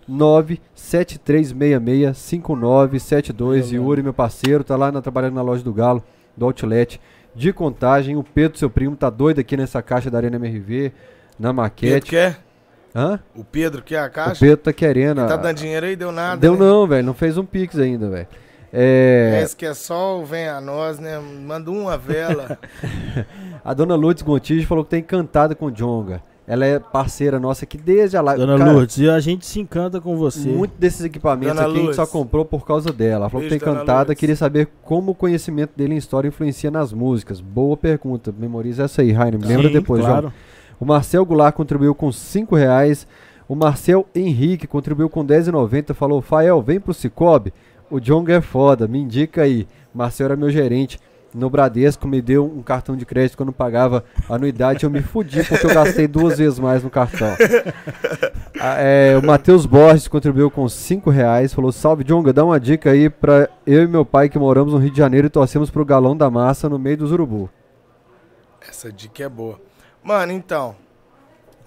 97366 0.07 2.17
5972. 2.17 3.71
Yuri, 3.71 4.03
meu 4.03 4.13
parceiro, 4.13 4.63
tá 4.63 4.75
lá 4.75 4.91
na- 4.91 5.01
trabalhando 5.01 5.35
na 5.35 5.41
loja 5.41 5.63
do 5.63 5.73
Galo, 5.73 6.03
do 6.35 6.45
Outlet 6.45 6.99
de 7.35 7.51
contagem. 7.53 8.15
O 8.15 8.23
Pedro, 8.23 8.57
seu 8.57 8.69
primo, 8.69 8.95
tá 8.95 9.09
doido 9.09 9.39
aqui 9.39 9.55
nessa 9.57 9.81
caixa 9.81 10.09
da 10.11 10.17
Arena 10.17 10.35
MRV, 10.35 10.91
na 11.39 11.49
Pedro 11.49 11.53
maquete. 11.55 12.09
quer? 12.09 12.39
Hã? 12.95 13.19
O 13.35 13.43
Pedro 13.43 13.81
quer 13.81 13.99
a 13.99 14.07
O 14.07 14.11
caixa? 14.11 14.39
Pedro 14.39 14.57
tá 14.57 14.73
querendo. 14.73 15.25
Tá 15.27 15.34
a- 15.34 15.38
dando 15.38 15.57
dinheiro 15.57 15.85
aí, 15.85 15.95
deu 15.95 16.11
nada. 16.11 16.38
Deu 16.39 16.53
né? 16.53 16.59
não, 16.59 16.88
velho. 16.88 17.05
Não 17.05 17.13
fez 17.13 17.38
um 17.38 17.45
Pix 17.45 17.77
ainda, 17.80 18.09
velho. 18.09 18.27
É, 18.75 19.39
Esse 19.43 19.55
que 19.55 19.65
é 19.67 19.73
sol, 19.75 20.25
vem 20.25 20.47
a 20.47 20.59
nós, 20.59 20.97
né? 20.99 21.19
Manda 21.19 21.69
uma 21.69 21.95
vela. 21.97 22.57
A 23.63 23.71
dona 23.73 23.93
Lourdes 23.95 24.23
Gontijo 24.23 24.65
falou 24.67 24.84
que 24.84 24.89
tá 24.91 24.97
encantada 24.97 25.53
com 25.53 25.67
o 25.67 25.71
Jonga. 25.71 26.21
Ela 26.45 26.65
é 26.65 26.77
parceira 26.77 27.39
nossa 27.39 27.63
aqui 27.63 27.77
desde 27.77 28.17
a 28.17 28.21
live. 28.21 28.41
Dona 28.41 28.57
Cara, 28.57 28.71
Lourdes, 28.73 28.97
e 28.97 29.09
a 29.09 29.19
gente 29.19 29.45
se 29.45 29.61
encanta 29.61 30.01
com 30.01 30.17
você. 30.17 30.49
Muito 30.49 30.73
desses 30.77 31.05
equipamentos 31.05 31.55
Dona 31.55 31.67
aqui 31.69 31.77
a 31.77 31.81
gente 31.81 31.95
só 31.95 32.01
Lourdes. 32.01 32.11
comprou 32.11 32.43
por 32.43 32.65
causa 32.65 32.91
dela. 32.91 33.15
Ela 33.23 33.29
falou 33.29 33.43
que 33.43 33.49
Beijo, 33.49 33.63
tá 33.63 33.71
Dona 33.71 33.81
encantada, 33.81 33.99
Lourdes. 33.99 34.19
queria 34.19 34.35
saber 34.35 34.67
como 34.83 35.11
o 35.11 35.15
conhecimento 35.15 35.71
dele 35.75 35.93
em 35.93 35.97
história 35.97 36.27
influencia 36.27 36.69
nas 36.69 36.91
músicas. 36.91 37.39
Boa 37.39 37.77
pergunta. 37.77 38.33
Memoriza 38.37 38.83
essa 38.83 39.01
aí, 39.01 39.11
Rainer. 39.13 39.39
Me 39.39 39.47
lembra 39.47 39.67
Sim, 39.67 39.73
depois, 39.73 40.01
João. 40.01 40.11
claro. 40.11 40.33
O 40.79 40.85
Marcel 40.85 41.25
Goulart 41.25 41.55
contribuiu 41.55 41.95
com 41.95 42.11
5 42.11 42.55
reais. 42.57 43.07
O 43.47 43.55
Marcel 43.55 44.05
Henrique 44.13 44.67
contribuiu 44.67 45.09
com 45.09 45.25
10,90. 45.25 45.93
Falou, 45.93 46.21
Fael, 46.21 46.61
vem 46.61 46.79
pro 46.79 46.93
Cicobi. 46.93 47.53
O 47.89 48.01
Jonga 48.01 48.33
é 48.33 48.41
foda, 48.41 48.85
me 48.85 48.99
indica 48.99 49.43
aí. 49.43 49.65
Marcel 49.93 50.25
era 50.25 50.35
meu 50.35 50.49
gerente 50.49 50.99
no 51.34 51.49
Bradesco, 51.49 52.07
me 52.07 52.22
deu 52.22 52.45
um 52.45 52.61
cartão 52.61 52.95
de 52.95 53.05
crédito 53.05 53.38
quando 53.38 53.51
pagava 53.51 54.03
anuidade. 54.30 54.84
Eu 54.84 54.89
me 54.89 55.01
fudi 55.01 55.43
porque 55.43 55.65
eu 55.65 55.73
gastei 55.73 56.07
duas 56.07 56.38
vezes 56.38 56.60
mais 56.60 56.84
no 56.84 56.89
cartão. 56.89 57.35
Ah, 58.65 58.77
é, 58.80 59.18
o 59.18 59.26
Matheus 59.26 59.65
Borges 59.65 60.07
contribuiu 60.07 60.49
com 60.49 60.69
5 60.69 61.10
reais. 61.10 61.53
Falou, 61.53 61.69
salve 61.69 62.01
Jonga, 62.05 62.31
dá 62.31 62.45
uma 62.45 62.57
dica 62.57 62.91
aí 62.91 63.10
pra 63.10 63.49
eu 63.68 63.84
e 63.84 63.88
meu 63.88 64.05
pai 64.05 64.30
que 64.30 64.39
moramos 64.39 64.72
no 64.72 64.80
Rio 64.80 64.91
de 64.91 64.97
Janeiro 64.97 65.27
e 65.27 65.30
torcemos 65.30 65.69
pro 65.69 65.84
galão 65.84 66.15
da 66.15 66.30
massa 66.30 66.69
no 66.69 66.80
meio 66.80 66.95
dos 66.95 67.11
urubu. 67.11 67.49
Essa 68.65 68.89
dica 68.89 69.23
é 69.23 69.27
boa. 69.27 69.60
Mano, 70.01 70.31
então. 70.31 70.77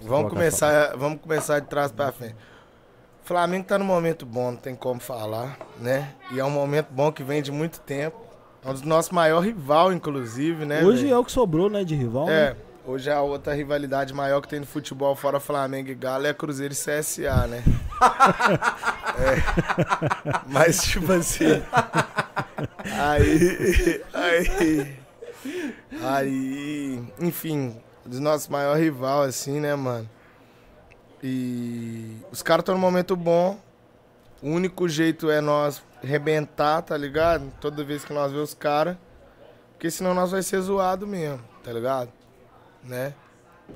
Vamos 0.01 0.31
começar, 0.31 0.95
vamos 0.97 1.19
começar 1.21 1.59
de 1.59 1.67
trás 1.67 1.91
pra 1.91 2.11
frente. 2.11 2.35
O 3.23 3.27
Flamengo 3.27 3.65
tá 3.65 3.77
num 3.77 3.85
momento 3.85 4.25
bom, 4.25 4.51
não 4.51 4.57
tem 4.57 4.75
como 4.75 4.99
falar, 4.99 5.57
né? 5.79 6.13
E 6.31 6.39
é 6.39 6.45
um 6.45 6.49
momento 6.49 6.87
bom 6.89 7.11
que 7.11 7.23
vem 7.23 7.41
de 7.41 7.51
muito 7.51 7.79
tempo. 7.81 8.26
É 8.63 8.69
um 8.69 8.73
dos 8.73 8.81
nossos 8.81 9.11
maiores 9.11 9.47
rival, 9.47 9.93
inclusive, 9.93 10.65
né? 10.65 10.83
Hoje 10.83 11.03
velho? 11.03 11.15
é 11.15 11.17
o 11.17 11.23
que 11.23 11.31
sobrou, 11.31 11.69
né, 11.69 11.83
de 11.83 11.95
rival. 11.95 12.29
É, 12.29 12.51
né? 12.51 12.55
hoje 12.85 13.11
a 13.11 13.21
outra 13.21 13.53
rivalidade 13.53 14.13
maior 14.13 14.41
que 14.41 14.47
tem 14.47 14.59
no 14.59 14.65
futebol 14.65 15.15
fora 15.15 15.39
Flamengo 15.39 15.89
e 15.89 15.95
Galo 15.95 16.25
é 16.25 16.33
Cruzeiro 16.33 16.73
e 16.73 16.77
CSA, 16.77 17.47
né? 17.47 17.63
É. 19.17 19.35
Mas, 20.45 20.83
tipo 20.83 21.11
assim. 21.11 21.63
Aí. 22.83 24.03
Aí. 24.13 24.97
Aí. 26.03 27.03
Enfim, 27.19 27.75
dos 28.05 28.19
nossos 28.19 28.47
maiores 28.47 28.83
rival, 28.83 29.23
assim, 29.23 29.59
né, 29.59 29.73
mano? 29.75 30.07
E 31.23 32.15
os 32.31 32.43
caras 32.43 32.61
estão 32.61 32.75
num 32.75 32.81
momento 32.81 33.15
bom. 33.15 33.59
O 34.41 34.49
único 34.49 34.87
jeito 34.87 35.31
é 35.31 35.41
nós 35.41 35.81
rebentar, 36.01 36.81
tá 36.81 36.97
ligado? 36.97 37.51
Toda 37.59 37.83
vez 37.83 38.03
que 38.03 38.13
nós 38.13 38.31
vemos 38.31 38.49
os 38.49 38.55
caras. 38.55 38.97
Porque 39.73 39.91
senão 39.91 40.13
nós 40.13 40.31
vai 40.31 40.41
ser 40.41 40.59
zoado 40.61 41.05
mesmo, 41.05 41.39
tá 41.63 41.71
ligado? 41.71 42.11
Né? 42.83 43.13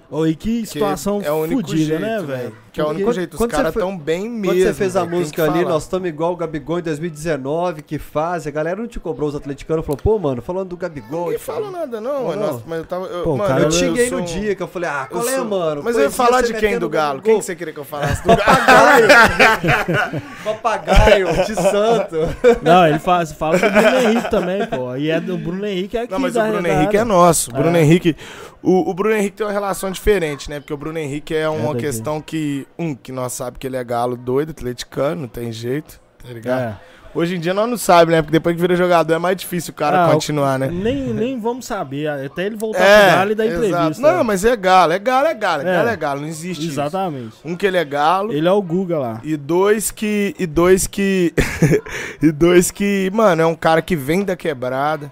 Ô, 0.09 0.25
e 0.25 0.35
que 0.35 0.65
situação 0.65 1.21
é 1.21 1.25
fodida, 1.25 1.99
né, 1.99 2.19
né? 2.19 2.25
velho? 2.25 2.57
Que 2.71 2.79
é 2.79 2.83
o 2.85 2.89
único 2.89 3.11
jeito. 3.11 3.33
Os 3.33 3.37
quando 3.37 3.51
você 3.51 3.57
caras 3.57 3.73
tão 3.73 3.97
bem 3.97 4.29
mesmo. 4.29 4.45
Quando 4.45 4.63
você 4.63 4.73
fez 4.73 4.95
a 4.95 5.01
tem 5.01 5.09
música 5.09 5.43
ali, 5.43 5.65
nós 5.65 5.83
estamos 5.83 6.07
igual 6.07 6.31
o 6.31 6.35
Gabigol 6.37 6.79
em 6.79 6.81
2019, 6.83 7.81
que 7.81 7.99
faz. 7.99 8.47
A 8.47 8.51
galera 8.51 8.77
não 8.79 8.87
te 8.87 8.99
cobrou, 8.99 9.27
os 9.27 9.35
atleticanos 9.35 9.85
falou, 9.85 9.99
pô, 10.01 10.17
mano, 10.17 10.41
falando 10.41 10.69
do 10.69 10.77
Gabigol. 10.77 11.25
Ninguém 11.25 11.37
falou 11.39 11.63
tal. 11.63 11.71
nada, 11.71 11.99
não. 11.99 12.11
Não, 12.13 12.23
mano. 12.27 12.41
não. 12.41 12.53
Nossa, 12.53 12.63
mas 12.65 12.79
eu 12.79 12.85
tava. 12.85 13.05
Eu, 13.07 13.23
Pô, 13.23 13.35
mano, 13.35 13.47
cara, 13.49 13.61
Eu 13.61 13.65
eu 13.65 13.71
xinguei 13.71 14.09
no 14.09 14.19
um- 14.19 14.25
dia 14.25 14.55
que 14.55 14.63
eu 14.63 14.67
falei, 14.67 14.89
ah, 14.89 15.07
qual 15.09 15.23
eu 15.23 15.29
é, 15.29 15.35
sou- 15.35 15.45
mano? 15.45 15.81
Mas 15.83 15.95
eu 15.97 16.03
ia 16.03 16.11
falar 16.11 16.41
de 16.43 16.53
quem 16.53 16.79
do 16.79 16.87
Galo? 16.89 17.21
Quem 17.21 17.37
que 17.39 17.45
você 17.45 17.55
queria 17.55 17.73
que 17.73 17.79
eu 17.79 17.83
falasse 17.85 18.21
do 18.23 18.27
Galo? 18.29 18.41
Papagaio! 18.45 20.21
Papagaio 20.43 21.27
de 21.45 21.55
santo. 21.55 22.17
Não, 22.61 22.87
ele 22.87 22.99
fala, 22.99 23.25
fala 23.27 23.57
do 23.59 23.69
Bruno 23.69 23.97
Henrique 23.99 24.29
também, 24.31 24.65
pô. 24.67 24.95
E 24.95 25.09
é 25.09 25.19
do 25.19 25.37
Bruno 25.37 25.65
Henrique 25.65 25.97
aqui 25.97 26.11
Não, 26.11 26.19
mas 26.19 26.35
o 26.35 26.41
Bruno. 26.41 26.67
Henrique 26.67 26.97
é 26.97 27.03
nosso. 27.03 27.49
O 27.51 27.53
Bruno 27.53 27.77
É. 27.77 27.81
Henrique. 27.81 28.15
O, 28.63 28.89
o 28.91 28.93
Bruno 28.93 29.15
Henrique 29.15 29.37
tem 29.37 29.45
uma 29.45 29.51
relação 29.51 29.89
diferente, 29.91 30.49
né? 30.49 30.59
Porque 30.59 30.73
o 30.73 30.77
Bruno 30.77 30.97
Henrique 30.97 31.33
é 31.35 31.49
uma 31.49 31.69
daqui. 31.73 31.85
questão 31.85 32.21
que. 32.21 32.60
Um, 32.77 32.95
que 32.95 33.11
nós 33.11 33.33
sabemos 33.33 33.59
que 33.59 33.67
ele 33.67 33.77
é 33.77 33.83
galo 33.83 34.15
doido, 34.15 34.51
atleticano, 34.51 35.21
não 35.21 35.27
tem 35.27 35.51
jeito, 35.51 35.99
tá 36.23 36.31
ligado? 36.33 36.61
É. 36.61 36.77
Hoje 37.13 37.35
em 37.35 37.41
dia 37.41 37.53
nós 37.53 37.69
não 37.69 37.75
sabemos, 37.75 38.13
né? 38.13 38.21
Porque 38.21 38.31
depois 38.31 38.55
que 38.55 38.61
vira 38.61 38.73
jogador 38.73 39.13
é 39.13 39.17
mais 39.17 39.35
difícil 39.35 39.73
o 39.73 39.75
cara 39.75 40.05
Ah, 40.05 40.07
o- 40.07 40.11
continuar, 40.13 40.57
né? 40.57 40.69
Nem, 40.71 41.13
nem 41.13 41.37
vamos 41.37 41.65
saber, 41.65 42.07
até 42.07 42.45
ele 42.45 42.55
voltar 42.55 42.79
É, 42.79 43.07
pro 43.09 43.15
Galo 43.17 43.31
e 43.31 43.35
dar 43.35 43.45
exato. 43.47 43.65
entrevista. 43.65 44.01
Não, 44.13 44.23
mas 44.23 44.45
é 44.45 44.55
galo, 44.55 44.93
é 44.93 44.99
galo, 44.99 45.27
é 45.27 45.33
galo, 45.33 45.63
é 45.63 45.69
É. 45.69 45.75
galo, 45.75 45.89
é 45.89 45.95
galo, 45.97 46.21
não 46.21 46.27
existe 46.29 46.61
isso. 46.61 46.71
Exatamente. 46.79 47.35
Um 47.43 47.53
que 47.57 47.65
ele 47.67 47.75
é 47.75 47.83
galo. 47.83 48.31
Ele 48.31 48.47
é 48.47 48.51
o 48.51 48.61
Guga 48.61 48.97
lá. 48.97 49.19
E 49.25 49.35
dois 49.35 49.91
que. 49.91 50.33
E 50.39 50.45
dois 50.47 50.87
que. 50.87 51.33
e 52.23 52.31
dois 52.31 52.71
que. 52.71 53.11
Mano, 53.13 53.41
é 53.41 53.45
um 53.45 53.55
cara 53.55 53.81
que 53.81 53.95
vem 53.97 54.23
da 54.23 54.37
quebrada. 54.37 55.11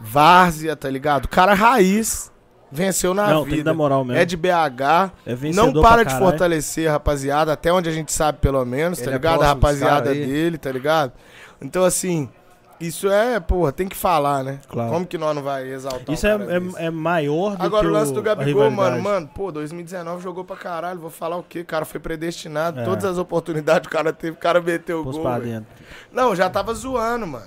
Várzea, 0.00 0.74
tá 0.74 0.90
ligado? 0.90 1.28
Cara 1.28 1.54
raiz. 1.54 2.30
Venceu 2.70 3.14
na 3.14 3.28
Não, 3.28 3.40
tem 3.42 3.50
que 3.50 3.56
vida. 3.58 3.70
dar 3.70 3.74
moral 3.74 4.04
mesmo. 4.04 4.20
É 4.20 4.24
de 4.24 4.36
BH. 4.36 5.12
É 5.24 5.34
vencedor 5.34 5.72
Não 5.72 5.82
para 5.82 6.02
de 6.04 6.14
fortalecer, 6.18 6.90
rapaziada. 6.90 7.52
Até 7.52 7.72
onde 7.72 7.88
a 7.88 7.92
gente 7.92 8.12
sabe, 8.12 8.38
pelo 8.38 8.64
menos, 8.64 8.98
tá 8.98 9.04
Ele 9.04 9.10
é 9.10 9.14
ligado? 9.14 9.34
a 9.34 9.54
próximo 9.54 9.60
dos 9.60 9.80
rapaziada 9.80 10.12
dele, 10.14 10.58
tá 10.58 10.72
ligado? 10.72 11.12
Então, 11.60 11.84
assim. 11.84 12.28
Isso 12.78 13.08
é, 13.10 13.40
porra, 13.40 13.72
tem 13.72 13.88
que 13.88 13.96
falar, 13.96 14.44
né? 14.44 14.58
Claro. 14.68 14.90
Como 14.92 15.06
que 15.06 15.16
nós 15.16 15.34
não 15.34 15.42
vai 15.42 15.66
exaltar 15.66 16.14
Isso 16.14 16.26
um 16.26 16.30
é, 16.30 16.82
é, 16.82 16.86
é 16.88 16.90
maior 16.90 17.56
do 17.56 17.62
Agora 17.64 17.82
que 17.84 17.88
o 17.88 17.90
lance 17.90 18.12
do 18.12 18.20
a 18.20 18.22
Gabigol, 18.22 18.70
mano, 18.70 19.02
mano, 19.02 19.30
pô, 19.34 19.50
2019 19.50 20.22
jogou 20.22 20.44
pra 20.44 20.56
caralho, 20.56 21.00
vou 21.00 21.08
falar 21.08 21.38
o 21.38 21.42
quê? 21.42 21.60
O 21.60 21.64
cara 21.64 21.86
foi 21.86 21.98
predestinado, 21.98 22.80
É. 22.80 22.84
todas 22.84 23.06
as 23.06 23.16
oportunidades 23.16 23.86
o 23.86 23.90
cara 23.90 24.12
teve, 24.12 24.32
o 24.36 24.38
cara 24.38 24.60
meteu 24.60 25.00
o 25.00 25.04
Pôs 25.04 25.16
gol. 25.16 25.24
pra 25.24 25.38
dentro. 25.38 25.64
Não, 26.12 26.36
já 26.36 26.50
tava 26.50 26.74
zoando, 26.74 27.26
mano. 27.26 27.46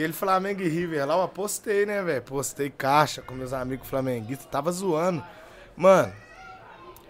Aquele 0.00 0.14
Flamengo 0.14 0.62
e 0.62 0.68
River 0.68 1.04
lá, 1.06 1.12
eu 1.14 1.22
apostei, 1.22 1.84
né, 1.84 2.02
velho? 2.02 2.22
Postei 2.22 2.70
caixa 2.70 3.20
com 3.20 3.34
meus 3.34 3.52
amigos 3.52 3.86
flamenguistas, 3.86 4.46
tava 4.50 4.72
zoando. 4.72 5.22
Mano, 5.76 6.10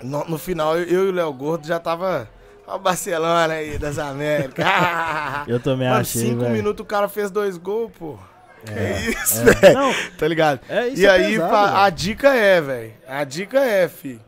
no, 0.03 0.25
no 0.25 0.37
final 0.37 0.77
eu, 0.77 0.83
eu 0.85 1.07
e 1.07 1.09
o 1.11 1.13
Léo 1.13 1.33
Gordo 1.33 1.65
já 1.69 1.79
tava. 1.79 2.29
Ó, 2.67 2.75
o 2.75 2.79
Barcelona 2.81 3.55
aí 3.55 3.79
das 3.79 3.97
Américas. 3.97 4.65
Eu 5.47 5.61
também 5.61 5.89
Mano, 5.89 6.01
achei, 6.01 6.21
cinco 6.23 6.41
velho. 6.41 6.53
minutos 6.53 6.83
o 6.83 6.85
cara 6.85 7.09
fez 7.09 7.31
dois 7.31 7.57
gols, 7.57 7.93
pô. 7.97 8.19
Que 8.65 9.11
isso, 9.23 9.41
É. 9.41 9.55
velho. 9.55 9.75
Não, 9.79 9.93
Tá 10.19 10.27
ligado? 10.27 10.61
é 10.69 10.89
isso 10.89 11.03
e 11.03 11.07
é 11.07 11.11
aí, 11.11 11.33
pesado, 11.39 11.51
velho. 11.53 11.77
a 11.77 11.91
dica 11.91 12.35
é, 12.35 12.61
velho. 12.61 12.93
A 13.07 13.23
dica 13.25 13.61
é, 13.61 13.87
fi. 13.89 14.21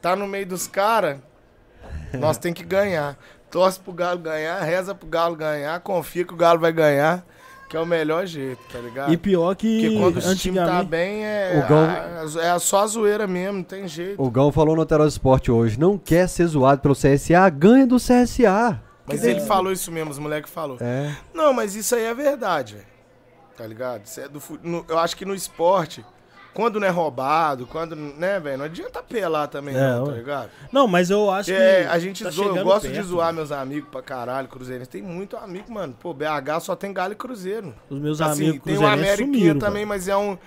Tá 0.00 0.14
no 0.14 0.28
meio 0.28 0.46
dos 0.46 0.68
caras, 0.68 1.18
nós 2.12 2.38
tem 2.38 2.52
que 2.52 2.62
ganhar. 2.64 3.16
Torce 3.50 3.80
pro 3.80 3.92
Galo 3.92 4.20
ganhar, 4.20 4.60
reza 4.62 4.94
pro 4.94 5.08
Galo 5.08 5.34
ganhar, 5.34 5.80
confia 5.80 6.24
que 6.24 6.32
o 6.32 6.36
Galo 6.36 6.60
vai 6.60 6.72
ganhar, 6.72 7.24
que 7.74 7.78
é 7.78 7.80
o 7.80 7.86
melhor 7.86 8.24
jeito, 8.24 8.60
tá 8.72 8.78
ligado? 8.78 9.12
E 9.12 9.16
pior 9.16 9.56
que 9.56 9.80
Porque 9.82 9.98
quando 9.98 10.16
o 10.18 10.36
time 10.36 10.56
tá 10.58 10.84
bem, 10.84 11.24
é, 11.24 11.66
O 11.68 12.38
a- 12.38 12.42
é 12.44 12.58
só 12.60 12.84
a 12.84 12.86
zoeira 12.86 13.26
mesmo, 13.26 13.54
não 13.58 13.64
tem 13.64 13.88
jeito. 13.88 14.22
O 14.22 14.30
Gão 14.30 14.52
falou 14.52 14.76
no 14.76 14.86
Teros 14.86 15.14
Esporte 15.14 15.50
hoje, 15.50 15.76
não 15.78 15.98
quer 15.98 16.28
ser 16.28 16.46
zoado 16.46 16.80
pelo 16.80 16.94
CSA, 16.94 17.48
ganha 17.50 17.84
do 17.84 17.96
CSA. 17.96 18.80
Mas 19.06 19.18
Que 19.20 19.26
ele 19.26 19.34
delícia. 19.34 19.48
falou 19.48 19.72
isso 19.72 19.90
mesmo, 19.90 20.10
os 20.12 20.18
moleques 20.20 20.52
falou. 20.52 20.76
É. 20.80 21.12
Não, 21.34 21.52
mas 21.52 21.74
isso 21.74 21.96
aí 21.96 22.04
é 22.04 22.14
verdade. 22.14 22.76
Tá 23.56 23.66
ligado? 23.66 24.04
Isso 24.04 24.20
é 24.20 24.28
do 24.28 24.40
no- 24.62 24.84
eu 24.88 24.96
acho 24.98 25.16
que 25.16 25.24
no 25.24 25.34
esporte, 25.34 26.04
quando 26.54 26.78
não 26.78 26.86
é 26.86 26.90
roubado, 26.90 27.66
quando, 27.66 27.94
né, 27.96 28.38
velho, 28.40 28.58
não 28.58 28.64
adianta 28.64 29.00
apelar 29.00 29.48
também, 29.48 29.74
É, 29.76 29.80
não, 29.80 30.06
tá 30.06 30.12
ligado? 30.12 30.50
Não, 30.72 30.86
mas 30.86 31.10
eu 31.10 31.30
acho 31.30 31.50
que... 31.50 31.56
É, 31.56 31.86
a 31.86 31.98
gente 31.98 32.22
tá 32.22 32.30
zoa, 32.30 32.56
eu 32.56 32.64
gosto 32.64 32.86
de 32.86 32.94
perto, 32.94 33.08
zoar 33.08 33.26
mano. 33.26 33.38
meus 33.38 33.52
amigos 33.52 33.90
pra 33.90 34.00
caralho, 34.00 34.46
cruzeirense. 34.48 34.88
Tem 34.88 35.02
muito 35.02 35.36
amigo, 35.36 35.70
mano. 35.72 35.94
Pô, 36.00 36.14
BH 36.14 36.60
só 36.60 36.76
tem 36.76 36.92
Galo 36.92 37.12
e 37.12 37.16
Cruzeiro. 37.16 37.74
Os 37.90 37.98
meus 37.98 38.20
Assim, 38.20 38.48
amigos 38.50 38.64
tem 38.64 38.78
o 38.78 38.86
América 38.86 39.54
também, 39.58 39.84
mas 39.84 40.06
é 40.08 40.16
um, 40.16 40.38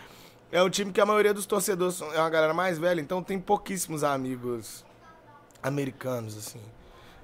é 0.51 0.63
um 0.63 0.69
time 0.69 0.91
que 0.91 1.01
a 1.01 1.05
maioria 1.05 1.33
dos 1.33 1.45
torcedores 1.45 2.01
é 2.01 2.19
uma 2.19 2.29
galera 2.29 2.53
mais 2.53 2.77
velha, 2.79 3.01
então 3.01 3.21
tem 3.21 3.37
pouquíssimos 3.37 4.03
amigos 4.03 4.85
americanos, 5.61 6.37
assim. 6.37 6.61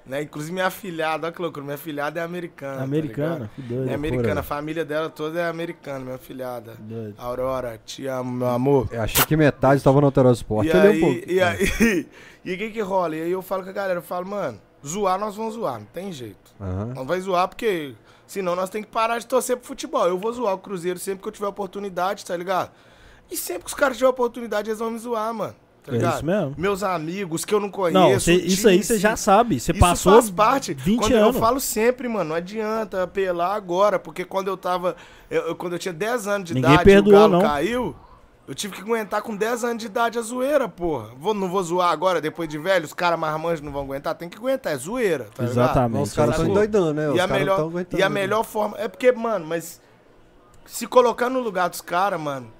Né? 0.06 0.22
Inclusive 0.22 0.52
minha 0.52 0.66
afilhada, 0.66 1.26
olha 1.26 1.34
que 1.34 1.40
loucura, 1.40 1.64
minha 1.64 1.76
afilhada 1.76 2.20
é 2.20 2.22
americana. 2.22 2.76
tá 2.78 2.82
Americana, 2.84 3.34
ligado? 3.36 3.50
que 3.56 3.62
doido. 3.62 3.88
é 3.90 3.94
americana, 3.94 4.40
a 4.40 4.42
família 4.42 4.84
dela 4.84 5.08
toda 5.08 5.40
é 5.40 5.48
americana, 5.48 6.00
minha 6.00 6.16
afilhada. 6.16 6.74
Doido. 6.78 7.14
Aurora, 7.16 7.80
te 7.84 8.06
amo, 8.06 8.30
meu 8.30 8.48
amor. 8.48 8.88
Eu 8.92 9.00
achei 9.00 9.24
que 9.24 9.34
metade 9.36 9.76
estava 9.78 10.00
no 10.02 10.12
Teros 10.12 10.38
Esporte. 10.38 10.68
E 10.68 10.72
é 10.72 10.76
um 10.76 10.80
aí, 10.82 11.00
pouco- 11.00 11.30
e 11.30 11.40
aí, 11.40 12.06
e 12.44 12.52
o 12.54 12.58
que 12.58 12.70
que 12.70 12.80
rola? 12.82 13.16
E 13.16 13.22
aí 13.22 13.30
eu 13.32 13.40
falo 13.40 13.62
com 13.64 13.70
a 13.70 13.72
galera, 13.72 13.98
eu 13.98 14.02
falo, 14.02 14.26
mano, 14.26 14.60
zoar 14.86 15.18
nós 15.18 15.36
vamos 15.36 15.54
zoar, 15.54 15.78
não 15.78 15.86
tem 15.86 16.12
jeito. 16.12 16.52
Aham. 16.60 16.92
Não 16.94 17.06
vai 17.06 17.18
zoar 17.20 17.48
porque 17.48 17.94
senão 18.26 18.54
nós 18.54 18.68
temos 18.68 18.86
que 18.88 18.92
parar 18.92 19.18
de 19.18 19.26
torcer 19.26 19.56
pro 19.56 19.66
futebol. 19.66 20.06
Eu 20.06 20.18
vou 20.18 20.30
zoar 20.34 20.52
o 20.54 20.58
Cruzeiro 20.58 20.98
sempre 20.98 21.22
que 21.22 21.28
eu 21.28 21.32
tiver 21.32 21.46
oportunidade, 21.46 22.26
tá 22.26 22.36
ligado? 22.36 22.70
E 23.30 23.38
sempre 23.38 23.62
que 23.62 23.68
os 23.68 23.74
caras 23.74 23.96
tiverem 23.96 24.10
oportunidade, 24.12 24.68
eles 24.68 24.78
vão 24.80 24.90
me 24.90 24.98
zoar, 24.98 25.32
mano. 25.32 25.54
Tá 25.84 25.92
É 25.92 25.96
ligado? 25.96 26.14
isso 26.14 26.24
mesmo. 26.24 26.54
Meus 26.56 26.82
amigos 26.82 27.44
que 27.44 27.54
eu 27.54 27.60
não 27.60 27.70
conheço. 27.70 27.98
Não, 28.12 28.18
cê- 28.18 28.34
isso 28.36 28.66
aí 28.66 28.82
você 28.82 28.98
já 28.98 29.16
sabe. 29.16 29.60
Você 29.60 29.70
Isso 29.72 29.80
passou 29.80 30.14
faz 30.14 30.30
parte. 30.30 30.72
20 30.72 30.98
quando 30.98 31.12
anos. 31.14 31.34
Eu 31.36 31.40
falo 31.40 31.60
sempre, 31.60 32.08
mano, 32.08 32.30
não 32.30 32.36
adianta 32.36 33.02
apelar 33.02 33.54
agora, 33.54 33.98
porque 33.98 34.24
quando 34.24 34.48
eu 34.48 34.56
tava. 34.56 34.96
eu- 35.30 35.42
eu- 35.48 35.54
quando 35.54 35.74
eu 35.74 35.78
tinha 35.78 35.92
10 35.92 36.26
anos 36.26 36.48
de 36.48 36.54
Ninguém 36.54 36.72
idade 36.72 36.88
e 36.88 36.92
o 36.92 36.94
perdoou, 36.94 37.20
Galo 37.20 37.32
não. 37.34 37.40
caiu, 37.42 37.94
eu 38.48 38.54
tive 38.54 38.74
que 38.74 38.80
aguentar 38.80 39.20
com 39.20 39.36
10 39.36 39.62
anos 39.62 39.78
de 39.78 39.86
idade 39.86 40.18
a 40.18 40.22
zoeira, 40.22 40.66
porra. 40.68 41.10
Vou, 41.18 41.34
não 41.34 41.50
vou 41.50 41.62
zoar 41.62 41.90
agora, 41.90 42.18
depois 42.18 42.48
de 42.48 42.56
velho, 42.56 42.86
os 42.86 42.94
caras 42.94 43.18
marmanjos 43.18 43.60
não 43.60 43.70
vão 43.70 43.82
aguentar. 43.82 44.14
Tem 44.14 44.28
que 44.28 44.38
aguentar, 44.38 44.72
é 44.72 44.76
zoeira, 44.78 45.24
tá 45.34 45.42
ligado? 45.42 45.50
Exatamente. 45.64 46.02
Os 46.02 46.12
caras 46.14 46.30
estão 46.30 46.46
Sacou? 46.46 46.62
endoidando, 46.64 46.94
né? 46.94 47.08
Os 47.10 47.16
E 47.16 47.20
a, 47.20 47.28
caras 47.28 47.38
melhor, 47.42 47.70
e 47.98 48.02
a 48.02 48.08
melhor 48.08 48.42
forma. 48.44 48.76
É 48.78 48.88
porque, 48.88 49.12
mano, 49.12 49.44
mas. 49.46 49.82
Se 50.66 50.86
colocar 50.86 51.28
no 51.28 51.40
lugar 51.40 51.68
dos 51.68 51.82
caras, 51.82 52.18
mano. 52.18 52.50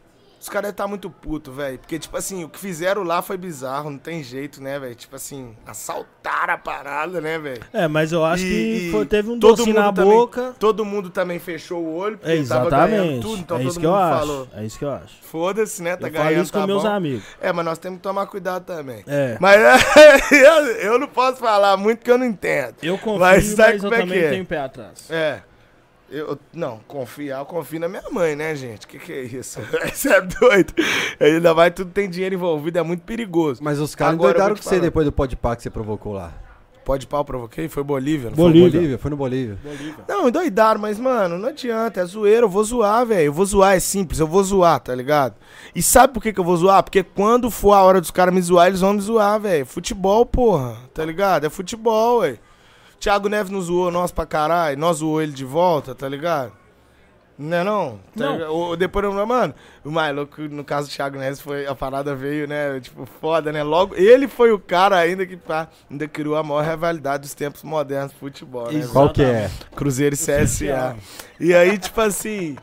Os 0.44 0.48
caras 0.50 0.64
devem 0.64 0.72
estar 0.74 0.86
muito 0.86 1.08
puto, 1.08 1.50
velho. 1.52 1.78
Porque, 1.78 1.98
tipo 1.98 2.14
assim, 2.18 2.44
o 2.44 2.50
que 2.50 2.58
fizeram 2.58 3.02
lá 3.02 3.22
foi 3.22 3.38
bizarro, 3.38 3.88
não 3.88 3.96
tem 3.96 4.22
jeito, 4.22 4.62
né, 4.62 4.78
velho? 4.78 4.94
Tipo 4.94 5.16
assim, 5.16 5.56
assaltaram 5.66 6.52
a 6.52 6.58
parada, 6.58 7.18
né, 7.18 7.38
velho? 7.38 7.62
É, 7.72 7.88
mas 7.88 8.12
eu 8.12 8.22
acho 8.22 8.44
E- 8.44 8.48
que 8.84 8.88
foi- 8.92 9.06
teve 9.06 9.30
um 9.30 9.38
docinho 9.38 9.74
na 9.74 9.90
também- 9.90 10.12
boca. 10.12 10.54
Todo 10.58 10.84
mundo 10.84 11.08
também 11.08 11.38
fechou 11.38 11.82
o 11.82 11.94
olho, 11.96 12.18
porque 12.18 12.30
É, 12.30 12.36
exatamente. 12.36 13.22
tudo, 13.22 13.38
então 13.40 13.56
é 13.56 13.60
todo 13.60 13.68
isso 13.70 13.80
que 13.80 13.86
mundo 13.86 13.96
eu 13.96 14.02
acho. 14.02 14.18
falou. 14.18 14.48
É 14.54 14.64
isso 14.66 14.78
que 14.78 14.84
eu 14.84 14.90
acho. 14.92 15.14
Foda-se, 15.22 15.82
né? 15.82 15.96
Tá 15.96 16.08
eu 16.08 16.12
falo 16.12 16.24
ganhando, 16.26 16.42
isso 16.42 16.52
com 16.52 16.60
tá 16.60 16.66
meus 16.66 16.82
bom. 16.82 16.88
amigos. 16.90 17.24
É, 17.40 17.50
mas 17.50 17.64
nós 17.64 17.78
temos 17.78 17.96
que 17.96 18.02
tomar 18.02 18.26
cuidado 18.26 18.64
também. 18.66 19.02
É. 19.06 19.38
Mas 19.40 19.56
eu, 20.30 20.66
eu 20.92 20.98
não 20.98 21.08
posso 21.08 21.38
falar 21.38 21.74
muito 21.78 22.00
que 22.04 22.10
eu 22.10 22.18
não 22.18 22.26
entendo. 22.26 22.74
Eu 22.82 22.98
confio, 22.98 23.18
Mas 23.20 23.54
mas, 23.56 23.82
eu 23.82 23.90
é 23.94 23.98
também 23.98 24.18
é? 24.20 24.28
tenho 24.28 24.44
pé 24.44 24.58
atrás. 24.58 25.10
É. 25.10 25.40
Eu, 26.10 26.38
não, 26.52 26.80
confiar, 26.86 27.40
eu 27.40 27.46
confio 27.46 27.80
na 27.80 27.88
minha 27.88 28.04
mãe, 28.10 28.36
né, 28.36 28.54
gente? 28.54 28.86
Que 28.86 28.98
que 28.98 29.12
é 29.12 29.22
isso? 29.22 29.60
Isso 29.92 30.08
é 30.08 30.20
doido. 30.20 30.72
Ainda 31.18 31.54
mais 31.54 31.72
tudo 31.74 31.90
tem 31.90 32.08
dinheiro 32.08 32.34
envolvido, 32.34 32.78
é 32.78 32.82
muito 32.82 33.02
perigoso. 33.02 33.62
Mas 33.64 33.80
os 33.80 33.94
caras 33.94 34.18
eu 34.20 34.34
te 34.34 34.62
com 34.62 34.68
você 34.68 34.80
depois 34.80 35.06
do 35.06 35.12
podpar 35.12 35.56
que 35.56 35.62
você 35.62 35.70
provocou 35.70 36.12
lá. 36.12 36.32
Pode 36.84 37.06
pau, 37.06 37.24
provoquei? 37.24 37.66
Foi 37.66 37.82
Bolívia? 37.82 38.28
não 38.28 38.36
Foi 38.36 38.44
Bolívia. 38.44 38.66
no 38.66 38.72
Bolívia? 38.72 38.98
Foi 38.98 39.10
no 39.10 39.16
Bolívia. 39.16 39.58
Foi? 39.62 40.04
Não, 40.06 40.28
endoidaram, 40.28 40.78
mas, 40.78 40.98
mano, 40.98 41.38
não 41.38 41.48
adianta. 41.48 42.00
É 42.00 42.04
zoeira, 42.04 42.44
eu 42.44 42.48
vou 42.48 42.62
zoar, 42.62 43.06
velho. 43.06 43.24
Eu 43.26 43.32
vou 43.32 43.46
zoar, 43.46 43.74
é 43.74 43.80
simples, 43.80 44.20
eu 44.20 44.26
vou 44.26 44.44
zoar, 44.44 44.78
tá 44.80 44.94
ligado? 44.94 45.34
E 45.74 45.82
sabe 45.82 46.12
por 46.12 46.22
que, 46.22 46.32
que 46.32 46.38
eu 46.38 46.44
vou 46.44 46.56
zoar? 46.58 46.82
Porque 46.82 47.02
quando 47.02 47.50
for 47.50 47.72
a 47.72 47.82
hora 47.82 48.02
dos 48.02 48.10
caras 48.10 48.34
me 48.34 48.42
zoar, 48.42 48.66
eles 48.66 48.80
vão 48.80 48.92
me 48.92 49.00
zoar, 49.00 49.40
velho. 49.40 49.64
Futebol, 49.64 50.26
porra, 50.26 50.76
tá 50.92 51.02
ligado? 51.04 51.46
É 51.46 51.50
futebol, 51.50 52.20
velho. 52.20 52.38
Thiago 53.04 53.28
Neves 53.28 53.50
nos 53.52 53.66
zoou 53.66 53.90
nós 53.90 54.10
pra 54.10 54.24
caralho, 54.24 54.78
nós 54.78 54.96
zoou 54.98 55.20
ele 55.20 55.32
de 55.32 55.44
volta, 55.44 55.94
tá 55.94 56.08
ligado? 56.08 56.52
Não 57.36 57.56
é 57.58 57.64
não? 57.64 57.98
Tá 58.16 58.36
Não. 58.38 58.50
Ou 58.50 58.76
depois, 58.76 59.04
eu- 59.04 59.26
mano, 59.26 59.52
o 59.84 59.90
mais 59.90 60.14
louco, 60.14 60.40
no 60.40 60.64
caso 60.64 60.88
do 60.88 60.92
Thiago 60.94 61.18
Neves, 61.18 61.38
foi, 61.40 61.66
a 61.66 61.74
parada 61.74 62.14
veio, 62.14 62.46
né, 62.48 62.80
tipo, 62.80 63.04
foda, 63.20 63.52
né? 63.52 63.62
Logo, 63.62 63.94
ele 63.94 64.26
foi 64.26 64.52
o 64.52 64.58
cara 64.58 64.96
ainda 64.96 65.26
que 65.26 65.36
pá, 65.36 65.68
ainda 65.90 66.08
criou 66.08 66.36
a 66.36 66.42
maior 66.42 66.64
rivalidade 66.64 67.22
dos 67.22 67.34
tempos 67.34 67.62
modernos 67.62 68.12
do 68.12 68.18
futebol, 68.18 68.70
né? 68.72 68.86
Qual 68.90 69.12
que 69.12 69.22
é? 69.22 69.50
Cruzeiro 69.76 70.14
e 70.14 70.18
CSA. 70.18 70.96
E 71.38 71.52
aí, 71.52 71.76
tipo 71.76 72.00
assim, 72.00 72.56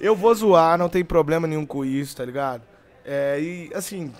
eu 0.00 0.16
vou 0.16 0.34
zoar, 0.34 0.78
não 0.78 0.88
tem 0.88 1.04
problema 1.04 1.46
nenhum 1.46 1.66
com 1.66 1.84
isso, 1.84 2.16
tá 2.16 2.24
ligado? 2.24 2.62
É, 3.04 3.38
e 3.40 3.70
assim, 3.74 4.10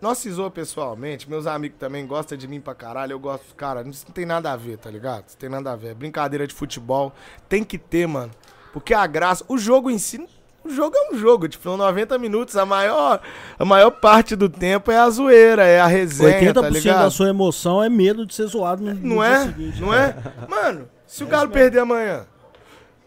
nós 0.00 0.18
se 0.18 0.30
zoa 0.30 0.50
pessoalmente, 0.50 1.28
meus 1.28 1.46
amigos 1.46 1.78
também 1.78 2.06
gostam 2.06 2.36
de 2.36 2.46
mim 2.46 2.60
pra 2.60 2.74
caralho, 2.74 3.12
eu 3.12 3.18
gosto, 3.18 3.54
cara, 3.54 3.82
isso 3.88 4.04
não 4.06 4.14
tem 4.14 4.26
nada 4.26 4.52
a 4.52 4.56
ver, 4.56 4.78
tá 4.78 4.90
ligado? 4.90 5.24
Isso 5.28 5.36
tem 5.36 5.48
nada 5.48 5.72
a 5.72 5.76
ver. 5.76 5.94
Brincadeira 5.94 6.46
de 6.46 6.54
futebol, 6.54 7.12
tem 7.48 7.64
que 7.64 7.78
ter, 7.78 8.06
mano. 8.06 8.30
Porque 8.72 8.92
a 8.92 9.06
graça, 9.06 9.44
o 9.48 9.56
jogo 9.56 9.90
em 9.90 9.98
si, 9.98 10.26
O 10.62 10.68
jogo 10.68 10.96
é 10.96 11.14
um 11.14 11.16
jogo, 11.16 11.46
tipo, 11.46 11.76
90 11.76 12.18
minutos, 12.18 12.56
a 12.56 12.66
maior, 12.66 13.20
a 13.56 13.64
maior 13.64 13.90
parte 13.92 14.34
do 14.34 14.48
tempo 14.48 14.90
é 14.90 14.98
a 14.98 15.08
zoeira, 15.08 15.64
é 15.64 15.78
a 15.78 15.86
resenha, 15.86 16.52
80% 16.52 16.60
tá 16.60 16.68
ligado? 16.68 17.02
da 17.04 17.10
sua 17.10 17.28
emoção 17.28 17.80
é 17.80 17.88
medo 17.88 18.26
de 18.26 18.34
ser 18.34 18.46
zoado 18.46 18.82
no, 18.82 18.92
Não 18.92 19.22
é? 19.22 19.44
Seguinte, 19.44 19.80
não 19.80 19.94
é? 19.94 20.16
Mano, 20.48 20.88
se 21.06 21.22
o 21.22 21.26
Galo 21.28 21.50
perder 21.50 21.78
amanhã, 21.78 22.26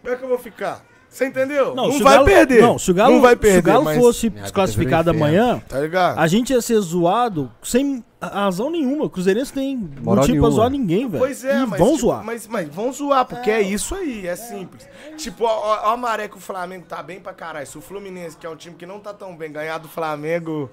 como 0.02 0.14
é 0.14 0.18
que 0.18 0.24
eu 0.24 0.30
vou 0.30 0.40
ficar? 0.40 0.86
Você 1.10 1.26
entendeu? 1.26 1.73
Não, 1.73 1.88
não 1.88 1.99
vai 1.99 2.15
Galo, 2.15 2.26
perder. 2.26 2.61
Não, 2.61 2.77
se 2.77 2.91
o 2.91 2.94
Galo, 2.94 3.15
não 3.15 3.22
vai 3.22 3.36
perder, 3.36 3.56
se 3.56 3.60
o 3.60 3.84
Galo 3.84 4.02
fosse 4.02 4.30
desclassificado 4.30 5.10
amanhã, 5.10 5.61
tá 5.68 5.80
ligado? 5.80 6.19
a 6.19 6.27
gente 6.27 6.53
ia 6.53 6.61
ser 6.61 6.80
zoado 6.80 7.52
sem 7.64 8.03
razão 8.22 8.69
nenhuma. 8.69 9.06
O 9.06 9.10
Cruzeirense 9.10 9.52
tem 9.52 9.76
Moral 9.76 10.23
motivo 10.23 10.45
pra 10.45 10.49
zoar 10.52 10.69
ninguém, 10.69 11.07
velho. 11.07 11.19
Pois 11.19 11.44
é, 11.44 11.61
e 11.61 11.65
mas, 11.65 11.80
vão 11.80 11.88
tipo, 11.94 11.99
zoar. 11.99 12.23
Mas, 12.23 12.48
mas 12.48 12.69
vão 12.69 12.94
zoar, 12.94 13.26
porque 13.26 13.49
é, 13.49 13.56
é 13.56 13.61
isso 13.61 13.95
aí, 13.95 14.27
é, 14.27 14.31
é 14.31 14.36
simples. 14.36 14.88
Tipo, 15.18 15.45
ó, 15.45 15.91
ó, 15.91 15.98
maré 15.98 16.27
que 16.27 16.38
o 16.38 16.40
Flamengo 16.40 16.86
tá 16.88 17.02
bem 17.02 17.19
pra 17.19 17.34
caralho. 17.34 17.65
Se 17.65 17.77
o 17.77 17.81
Fluminense, 17.81 18.38
que 18.38 18.45
é 18.45 18.49
um 18.49 18.56
time 18.56 18.76
que 18.76 18.86
não 18.86 18.99
tá 18.99 19.14
tão 19.14 19.36
bem, 19.36 19.52
ganhar 19.52 19.80
do 19.80 19.88
Flamengo 19.88 20.69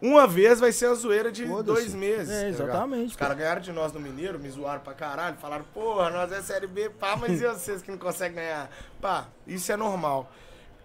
uma 0.00 0.26
vez 0.26 0.60
vai 0.60 0.72
ser 0.72 0.86
a 0.86 0.94
zoeira 0.94 1.30
de 1.30 1.44
dois 1.62 1.94
meses. 1.94 2.30
É, 2.30 2.42
tá 2.42 2.48
exatamente. 2.48 3.02
Tá 3.02 3.10
Os 3.10 3.16
caras 3.16 3.38
ganharam 3.38 3.60
de 3.60 3.72
nós 3.72 3.92
no 3.92 4.00
Mineiro, 4.00 4.38
me 4.38 4.48
zoaram 4.48 4.80
pra 4.80 4.94
caralho, 4.94 5.36
falaram, 5.36 5.64
porra, 5.74 6.10
nós 6.10 6.32
é 6.32 6.40
Série 6.40 6.66
B, 6.66 6.90
pá, 6.90 7.16
mas 7.16 7.40
e 7.40 7.46
vocês 7.46 7.82
que 7.82 7.90
não 7.90 7.98
conseguem 7.98 8.36
ganhar? 8.36 8.70
Pá, 9.00 9.26
isso 9.46 9.70
é 9.70 9.76
normal. 9.76 10.30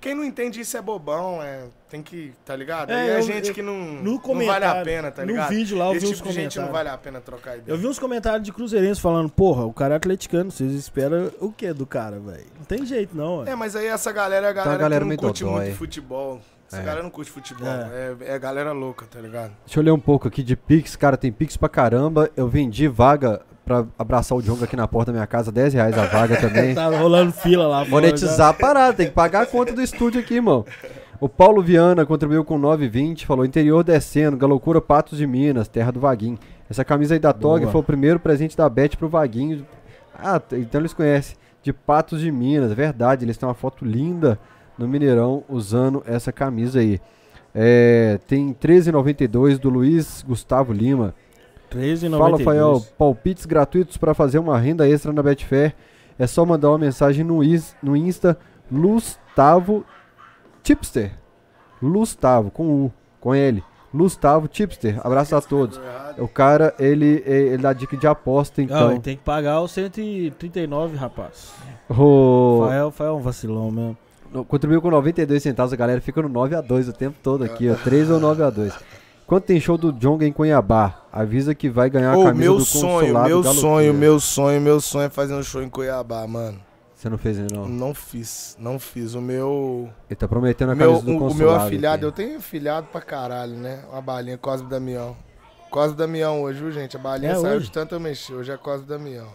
Quem 0.05 0.13
não 0.13 0.23
entende 0.23 0.59
isso 0.59 0.77
é 0.77 0.81
bobão, 0.81 1.41
é, 1.41 1.63
tem 1.89 2.03
que, 2.03 2.31
tá 2.45 2.55
ligado? 2.55 2.91
É, 2.91 3.07
e 3.07 3.15
a 3.15 3.21
gente 3.21 3.51
que 3.53 3.61
não, 3.63 3.73
não 3.75 4.45
vale 4.45 4.65
a 4.65 4.83
pena, 4.83 5.09
tá 5.09 5.23
ligado? 5.23 5.49
No 5.49 5.57
vídeo 5.57 5.77
lá 5.77 5.87
eu 5.87 5.93
Esse 5.93 6.05
vi 6.05 6.13
tipo 6.13 6.29
uns 6.29 6.35
gente 6.35 6.59
não 6.59 6.71
vale 6.71 6.89
a 6.89 6.97
pena 6.97 7.19
trocar 7.19 7.57
ideia. 7.57 7.73
Eu 7.73 7.77
vi 7.79 7.87
uns 7.87 7.97
comentários 7.97 8.43
de 8.43 8.53
cruzeirense 8.53 9.01
falando, 9.01 9.31
porra, 9.31 9.65
o 9.65 9.73
cara 9.73 9.95
é 9.95 9.97
atleticano, 9.97 10.51
vocês 10.51 10.73
esperam 10.73 11.31
o 11.39 11.51
que 11.51 11.73
do 11.73 11.87
cara, 11.87 12.19
velho? 12.19 12.45
Não 12.55 12.65
tem 12.65 12.85
jeito 12.85 13.17
não, 13.17 13.43
véio. 13.43 13.53
É, 13.53 13.55
mas 13.55 13.75
aí 13.75 13.87
essa 13.87 14.11
galera 14.11 14.45
é 14.45 14.49
a 14.49 14.53
galera, 14.53 14.69
tá 14.69 14.75
a 14.75 14.79
galera 14.79 15.05
que 15.05 15.09
não 15.09 15.17
curte 15.17 15.43
dodói. 15.43 15.65
muito 15.65 15.77
futebol. 15.77 16.41
Essa 16.75 16.81
é. 16.81 16.85
galera 16.85 17.03
não 17.03 17.09
curte 17.09 17.31
futebol. 17.31 17.67
É. 17.67 18.15
é. 18.21 18.35
É, 18.35 18.39
galera 18.39 18.71
louca, 18.73 19.05
tá 19.05 19.19
ligado? 19.19 19.51
Deixa 19.65 19.79
eu 19.79 19.83
ler 19.83 19.91
um 19.91 19.99
pouco 19.99 20.27
aqui 20.27 20.43
de 20.43 20.55
Pix. 20.55 20.95
Cara, 20.95 21.15
tem 21.15 21.31
Pix 21.31 21.55
pra 21.55 21.69
caramba. 21.69 22.29
Eu 22.35 22.47
vendi 22.47 22.87
vaga 22.87 23.41
pra 23.65 23.85
abraçar 23.97 24.37
o 24.37 24.41
Djonga 24.41 24.65
aqui 24.65 24.75
na 24.75 24.87
porta 24.87 25.11
da 25.11 25.17
minha 25.17 25.27
casa. 25.27 25.51
10 25.51 25.73
reais 25.73 25.97
a 25.97 26.05
vaga 26.05 26.37
também. 26.37 26.75
tá 26.75 26.87
rolando 26.87 27.31
fila 27.31 27.67
lá. 27.67 27.85
Monetizar 27.85 28.49
a 28.49 28.53
parada. 28.53 28.93
Tem 28.93 29.07
que 29.07 29.13
pagar 29.13 29.43
a 29.43 29.45
conta 29.45 29.73
do 29.73 29.81
estúdio 29.81 30.19
aqui, 30.19 30.35
irmão. 30.35 30.65
O 31.19 31.29
Paulo 31.29 31.61
Viana 31.61 32.05
contribuiu 32.05 32.43
com 32.43 32.59
9,20. 32.59 33.25
Falou: 33.25 33.45
interior 33.45 33.83
descendo, 33.83 34.35
Galocura 34.35 34.81
Patos 34.81 35.17
de 35.17 35.25
Minas, 35.25 35.67
terra 35.67 35.91
do 35.91 35.99
Vaguinho. 35.99 36.37
Essa 36.69 36.83
camisa 36.83 37.15
aí 37.15 37.19
da 37.19 37.31
Tog 37.31 37.65
foi 37.67 37.81
o 37.81 37.83
primeiro 37.83 38.19
presente 38.19 38.57
da 38.57 38.67
Beth 38.67 38.97
pro 38.97 39.07
Vaguinho. 39.07 39.65
Ah, 40.17 40.41
então 40.53 40.81
eles 40.81 40.93
conhecem. 40.93 41.37
De 41.61 41.73
Patos 41.73 42.21
de 42.21 42.31
Minas, 42.31 42.71
é 42.71 42.75
verdade. 42.75 43.25
Eles 43.25 43.37
têm 43.37 43.47
uma 43.47 43.55
foto 43.55 43.83
linda 43.85 44.39
no 44.77 44.87
Mineirão 44.87 45.43
usando 45.49 46.03
essa 46.05 46.31
camisa 46.31 46.79
aí. 46.79 46.99
É, 47.53 48.19
tem 48.27 48.53
13,92 48.53 49.57
do 49.57 49.69
Luiz 49.69 50.23
Gustavo 50.27 50.73
Lima. 50.73 51.15
13,92. 51.71 52.17
Fala, 52.17 52.39
Fael, 52.39 52.85
palpites 52.97 53.45
gratuitos 53.45 53.97
para 53.97 54.13
fazer 54.13 54.39
uma 54.39 54.57
renda 54.59 54.87
extra 54.87 55.13
na 55.13 55.23
Betfair. 55.23 55.73
É 56.19 56.27
só 56.27 56.45
mandar 56.45 56.69
uma 56.69 56.77
mensagem 56.77 57.23
no, 57.23 57.43
is, 57.43 57.75
no 57.81 57.95
Insta 57.95 58.37
Lustavo 58.71 59.85
Tipster. 60.63 61.13
Lustavo, 61.81 62.51
com 62.51 62.85
U, 62.85 62.93
com 63.19 63.33
L. 63.33 63.63
Lustavo 63.93 64.47
Tipster. 64.47 64.99
Abraço 65.05 65.35
a 65.35 65.41
todos. 65.41 65.79
O 66.17 66.27
cara, 66.27 66.73
ele, 66.77 67.23
ele 67.25 67.57
dá 67.57 67.71
dica 67.71 67.95
de 67.95 68.07
aposta, 68.07 68.61
então. 68.61 68.91
Não, 68.91 68.99
tem 68.99 69.15
que 69.15 69.23
pagar 69.23 69.61
os 69.61 69.71
139, 69.71 70.97
rapaz. 70.97 71.53
O... 71.89 72.65
Fael, 72.67 72.91
Fael 72.91 73.09
é 73.11 73.13
um 73.13 73.21
vacilão 73.21 73.71
mesmo 73.71 73.97
contribuiu 74.47 74.81
com 74.81 74.89
92 74.89 75.41
centavos, 75.41 75.73
a 75.73 75.75
galera 75.75 76.01
fica 76.01 76.21
no 76.21 76.29
9 76.29 76.55
a 76.55 76.61
2 76.61 76.89
o 76.89 76.93
tempo 76.93 77.17
todo 77.21 77.43
aqui, 77.43 77.69
ó. 77.69 77.75
3 77.75 78.09
ou 78.09 78.19
9 78.19 78.43
a 78.43 78.49
2 78.49 78.73
Quando 79.25 79.43
tem 79.43 79.59
show 79.59 79.77
do 79.77 79.91
Jonga 79.91 80.25
em 80.25 80.31
Cuiabá, 80.31 81.03
avisa 81.11 81.55
que 81.55 81.69
vai 81.69 81.89
ganhar 81.89 82.13
a 82.13 82.23
camisa 82.23 82.33
meu 82.33 82.57
do 82.57 82.65
sonho, 82.65 83.13
meu 83.23 83.43
sonho, 83.43 83.93
meu 83.93 84.19
sonho, 84.19 84.61
meu 84.61 84.81
sonho 84.81 85.05
é 85.05 85.09
fazer 85.09 85.33
um 85.33 85.43
show 85.43 85.61
em 85.61 85.69
Cuiabá, 85.69 86.25
mano. 86.27 86.59
Você 87.05 87.09
não 87.09 87.17
fez 87.17 87.37
ainda 87.37 87.53
não? 87.53 87.67
Não 87.67 87.93
fiz, 87.93 88.55
não 88.57 88.79
fiz. 88.79 89.13
O 89.13 89.21
meu. 89.21 89.89
Ele 90.09 90.15
tá 90.15 90.27
prometendo 90.27 90.71
a 90.71 90.75
camisa 90.75 91.03
meu, 91.03 91.13
do 91.13 91.19
consulado. 91.19 91.33
O 91.33 91.37
meu 91.37 91.53
afilhado, 91.53 92.07
aqui. 92.07 92.21
eu 92.21 92.25
tenho 92.25 92.37
afilhado 92.39 92.87
pra 92.87 92.99
caralho, 92.99 93.53
né? 93.53 93.83
Uma 93.91 94.01
balinha, 94.01 94.37
Cosme 94.39 94.67
Damião. 94.67 95.15
Cosme 95.69 95.97
Damião 95.97 96.41
hoje, 96.41 96.61
viu, 96.61 96.71
gente? 96.71 96.95
A 96.95 96.99
balinha 96.99 97.33
é 97.33 97.35
saiu 97.35 97.57
hoje? 97.57 97.65
de 97.65 97.71
tanto 97.71 97.93
eu 97.93 97.99
mexer. 97.99 98.33
Hoje 98.33 98.51
é 98.51 98.57
Cosme 98.57 98.87
Damião. 98.87 99.27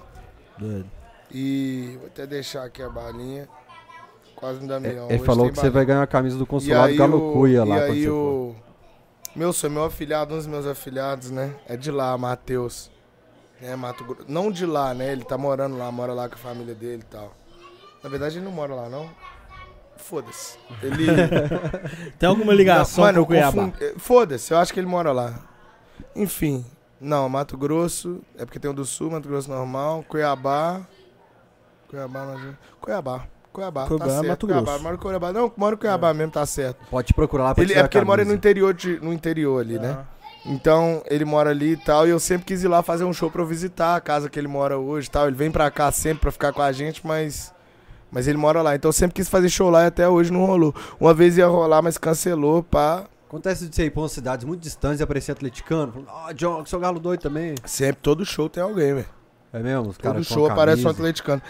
Doido. 0.58 0.90
E 1.30 1.96
vou 1.98 2.06
até 2.06 2.26
deixar 2.26 2.64
aqui 2.64 2.82
a 2.82 2.88
balinha. 2.88 3.48
Quase 4.40 4.64
um 4.64 4.66
Damião. 4.66 5.08
É, 5.10 5.14
ele 5.14 5.24
falou 5.24 5.50
que 5.50 5.58
você 5.58 5.68
vai 5.68 5.84
ganhar 5.84 6.02
a 6.02 6.06
camisa 6.06 6.38
do 6.38 6.46
consulado 6.46 6.96
Galo 6.96 7.34
Cuia 7.34 7.62
lá. 7.62 7.78
E 7.78 7.82
aí 7.82 8.10
o... 8.10 8.54
Meu 9.36 9.52
sonho, 9.52 9.74
meu 9.74 9.84
afilhado, 9.84 10.34
um 10.34 10.38
dos 10.38 10.46
meus 10.46 10.66
afilhados, 10.66 11.30
né? 11.30 11.54
É 11.68 11.76
de 11.76 11.90
lá, 11.90 12.16
Matheus. 12.18 12.90
É, 13.62 13.76
Mato 13.76 14.02
Grosso. 14.02 14.24
Não 14.26 14.50
de 14.50 14.64
lá, 14.64 14.94
né? 14.94 15.12
Ele 15.12 15.24
tá 15.24 15.36
morando 15.36 15.76
lá, 15.76 15.92
mora 15.92 16.12
lá 16.14 16.28
com 16.28 16.34
a 16.34 16.38
família 16.38 16.74
dele 16.74 17.02
e 17.02 17.10
tal. 17.10 17.36
Na 18.02 18.08
verdade, 18.08 18.38
ele 18.38 18.44
não 18.44 18.52
mora 18.52 18.74
lá, 18.74 18.88
não. 18.88 19.08
Foda-se. 19.96 20.58
Ele. 20.82 21.06
Tem 22.18 22.28
alguma 22.28 22.54
ligação 22.54 23.04
não, 23.04 23.12
mano, 23.12 23.18
com 23.18 23.22
o 23.24 23.36
Cuiabá? 23.36 23.72
Eh, 23.80 23.94
foda-se, 23.98 24.52
eu 24.52 24.58
acho 24.58 24.72
que 24.72 24.80
ele 24.80 24.86
mora 24.86 25.12
lá. 25.12 25.38
Enfim. 26.16 26.64
Não, 26.98 27.28
Mato 27.28 27.56
Grosso. 27.56 28.20
É 28.36 28.44
porque 28.44 28.58
tem 28.58 28.70
o 28.70 28.74
do 28.74 28.84
Sul, 28.84 29.10
Mato 29.10 29.28
Grosso 29.28 29.48
normal. 29.50 30.04
Cuiabá. 30.08 30.80
Cuiabá, 31.88 32.36
Cuiabá. 32.80 33.26
Cuiabá, 33.52 33.86
Cuiabá 33.86 34.04
tá 34.06 34.10
certo. 34.12 34.28
Mato 34.28 34.46
Cuiabá, 34.46 34.62
Grosso. 34.62 34.82
mora 34.82 34.94
em 34.94 34.98
Cuiabá. 34.98 35.32
Não, 35.32 35.52
mora 35.56 35.74
em 35.74 35.78
Cuiabá 35.78 36.10
é. 36.10 36.14
mesmo, 36.14 36.32
tá 36.32 36.46
certo. 36.46 36.78
Pode 36.90 37.12
procurar 37.12 37.44
lá 37.44 37.54
pra 37.54 37.64
ele 37.64 37.74
É 37.74 37.82
porque 37.82 37.98
ele 37.98 38.04
mora 38.04 38.24
no 38.24 38.32
interior, 38.32 38.72
de, 38.72 39.00
no 39.00 39.12
interior 39.12 39.60
ali, 39.60 39.78
né? 39.78 39.98
Então, 40.46 41.02
ele 41.06 41.24
mora 41.24 41.50
ali 41.50 41.72
e 41.72 41.76
tal, 41.76 42.06
e 42.06 42.10
eu 42.10 42.18
sempre 42.18 42.46
quis 42.46 42.64
ir 42.64 42.68
lá 42.68 42.82
fazer 42.82 43.04
um 43.04 43.12
show 43.12 43.30
pra 43.30 43.42
eu 43.42 43.46
visitar 43.46 43.96
a 43.96 44.00
casa 44.00 44.30
que 44.30 44.38
ele 44.38 44.48
mora 44.48 44.78
hoje 44.78 45.08
e 45.08 45.10
tal. 45.10 45.26
Ele 45.26 45.36
vem 45.36 45.50
pra 45.50 45.70
cá 45.70 45.92
sempre 45.92 46.20
pra 46.20 46.32
ficar 46.32 46.52
com 46.52 46.62
a 46.62 46.72
gente, 46.72 47.06
mas... 47.06 47.52
Mas 48.10 48.26
ele 48.26 48.38
mora 48.38 48.60
lá. 48.60 48.74
Então, 48.74 48.88
eu 48.88 48.92
sempre 48.92 49.14
quis 49.14 49.28
fazer 49.28 49.48
show 49.48 49.70
lá 49.70 49.84
e 49.84 49.86
até 49.86 50.08
hoje 50.08 50.32
não 50.32 50.44
rolou. 50.44 50.74
Uma 50.98 51.14
vez 51.14 51.36
ia 51.36 51.46
rolar, 51.46 51.82
mas 51.82 51.98
cancelou, 51.98 52.62
pá... 52.62 53.04
Acontece 53.28 53.68
de 53.68 53.76
você 53.76 53.84
ir 53.84 53.90
pra 53.90 54.02
umas 54.02 54.10
cidades 54.10 54.44
muito 54.44 54.60
distantes 54.60 54.98
e 54.98 55.04
aparecer 55.04 55.30
atleticano. 55.30 56.04
Ó, 56.08 56.26
oh, 56.28 56.32
John, 56.32 56.66
seu 56.66 56.80
galo 56.80 56.98
doido 56.98 57.20
também. 57.20 57.54
Sempre, 57.64 58.02
todo 58.02 58.24
show 58.24 58.48
tem 58.48 58.60
alguém, 58.60 58.94
velho. 58.94 59.19
É 59.52 59.58
mesmo? 59.58 59.88
Os 59.88 59.98
Todo 59.98 60.22
show 60.22 60.46
aparece 60.46 60.86
um 60.86 60.90
atleticano. 60.90 61.42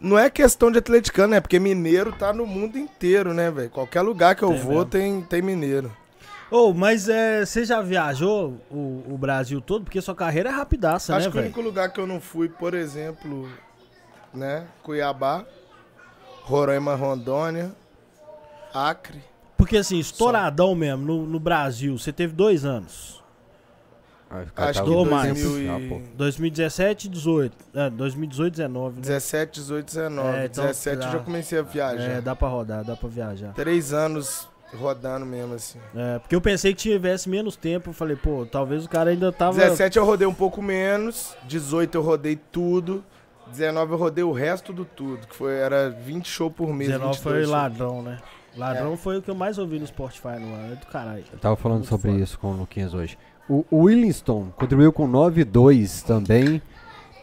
Não 0.00 0.18
é 0.18 0.30
questão 0.30 0.70
de 0.70 0.78
atleticano, 0.78 1.34
é 1.34 1.40
porque 1.40 1.58
mineiro 1.58 2.12
tá 2.12 2.32
no 2.32 2.46
mundo 2.46 2.78
inteiro, 2.78 3.34
né, 3.34 3.50
velho? 3.50 3.70
Qualquer 3.70 4.02
lugar 4.02 4.36
que 4.36 4.44
eu 4.44 4.50
tem 4.50 4.58
vou 4.60 4.84
tem, 4.84 5.22
tem 5.22 5.42
mineiro. 5.42 5.90
Ô, 6.50 6.68
oh, 6.68 6.74
mas 6.74 7.08
é, 7.08 7.44
você 7.44 7.64
já 7.64 7.82
viajou 7.82 8.58
o, 8.70 9.04
o, 9.08 9.18
Brasil 9.18 9.60
todo? 9.60 9.84
Porque 9.84 10.00
sua 10.00 10.14
carreira 10.14 10.48
é 10.48 10.52
rapidaça, 10.52 11.14
Acho 11.14 11.26
né, 11.26 11.32
que 11.32 11.38
o 11.38 11.40
único 11.42 11.60
lugar 11.60 11.92
que 11.92 12.00
eu 12.00 12.06
não 12.06 12.20
fui, 12.20 12.48
por 12.48 12.72
exemplo, 12.72 13.48
né? 14.32 14.66
Cuiabá, 14.82 15.44
Roraima, 16.44 16.94
Rondônia, 16.94 17.72
Acre. 18.72 19.22
Porque 19.58 19.76
assim, 19.76 19.98
estouradão 19.98 20.68
Só. 20.68 20.74
mesmo, 20.74 21.04
no, 21.04 21.26
no 21.26 21.40
Brasil, 21.40 21.98
você 21.98 22.12
teve 22.12 22.32
dois 22.32 22.64
anos. 22.64 23.22
Acho 24.56 24.84
que 24.84 25.04
mais. 25.06 25.42
2017, 26.14 27.08
18. 27.08 27.56
É, 27.74 27.90
2018, 27.90 28.52
19. 28.52 28.96
Né? 28.96 29.00
17, 29.02 29.60
18, 29.60 29.86
19. 29.86 30.28
É, 30.28 30.44
então, 30.44 30.64
17 30.64 31.06
eu 31.06 31.12
já 31.12 31.18
comecei 31.20 31.58
a 31.58 31.62
viajar. 31.62 32.02
É, 32.02 32.20
dá 32.20 32.36
pra 32.36 32.48
rodar, 32.48 32.84
dá 32.84 32.94
pra 32.94 33.08
viajar. 33.08 33.54
Três 33.54 33.92
anos 33.92 34.48
rodando 34.76 35.24
mesmo, 35.24 35.54
assim. 35.54 35.78
É, 35.94 36.18
porque 36.18 36.34
eu 36.34 36.40
pensei 36.40 36.74
que 36.74 36.80
tivesse 36.80 37.28
menos 37.28 37.56
tempo. 37.56 37.90
Eu 37.90 37.94
falei, 37.94 38.16
pô, 38.16 38.44
talvez 38.44 38.84
o 38.84 38.88
cara 38.88 39.10
ainda 39.10 39.32
tava. 39.32 39.58
17 39.58 39.96
eu 39.98 40.04
rodei 40.04 40.26
um 40.26 40.34
pouco 40.34 40.60
menos. 40.60 41.34
18 41.44 41.94
eu 41.94 42.02
rodei 42.02 42.36
tudo. 42.36 43.02
19 43.50 43.92
eu 43.92 43.98
rodei 43.98 44.24
o 44.24 44.32
resto 44.32 44.74
do 44.74 44.84
tudo. 44.84 45.26
Que 45.26 45.34
foi, 45.34 45.56
era 45.56 45.88
20 45.88 46.28
shows 46.28 46.52
por 46.52 46.68
mês. 46.68 46.90
19 46.90 47.18
foi 47.18 47.46
ladrão, 47.46 48.02
né? 48.02 48.18
Ladrão 48.56 48.94
é. 48.94 48.96
foi 48.96 49.18
o 49.18 49.22
que 49.22 49.30
eu 49.30 49.34
mais 49.34 49.56
ouvi 49.56 49.78
no 49.78 49.86
Spotify 49.86 50.38
no 50.38 50.54
ano. 50.54 50.72
É 50.72 50.76
do 50.76 50.86
caralho. 50.86 51.24
Eu 51.32 51.38
tava 51.38 51.56
falando 51.56 51.78
Muito 51.78 51.88
sobre 51.88 52.10
foda. 52.10 52.22
isso 52.22 52.38
com 52.38 52.52
o 52.52 52.56
Luquinhas 52.56 52.92
hoje. 52.92 53.16
O, 53.48 53.64
o 53.70 53.82
Willingston 53.84 54.48
contribuiu 54.56 54.92
com 54.92 55.10
9-2 55.10 56.02
também. 56.02 56.60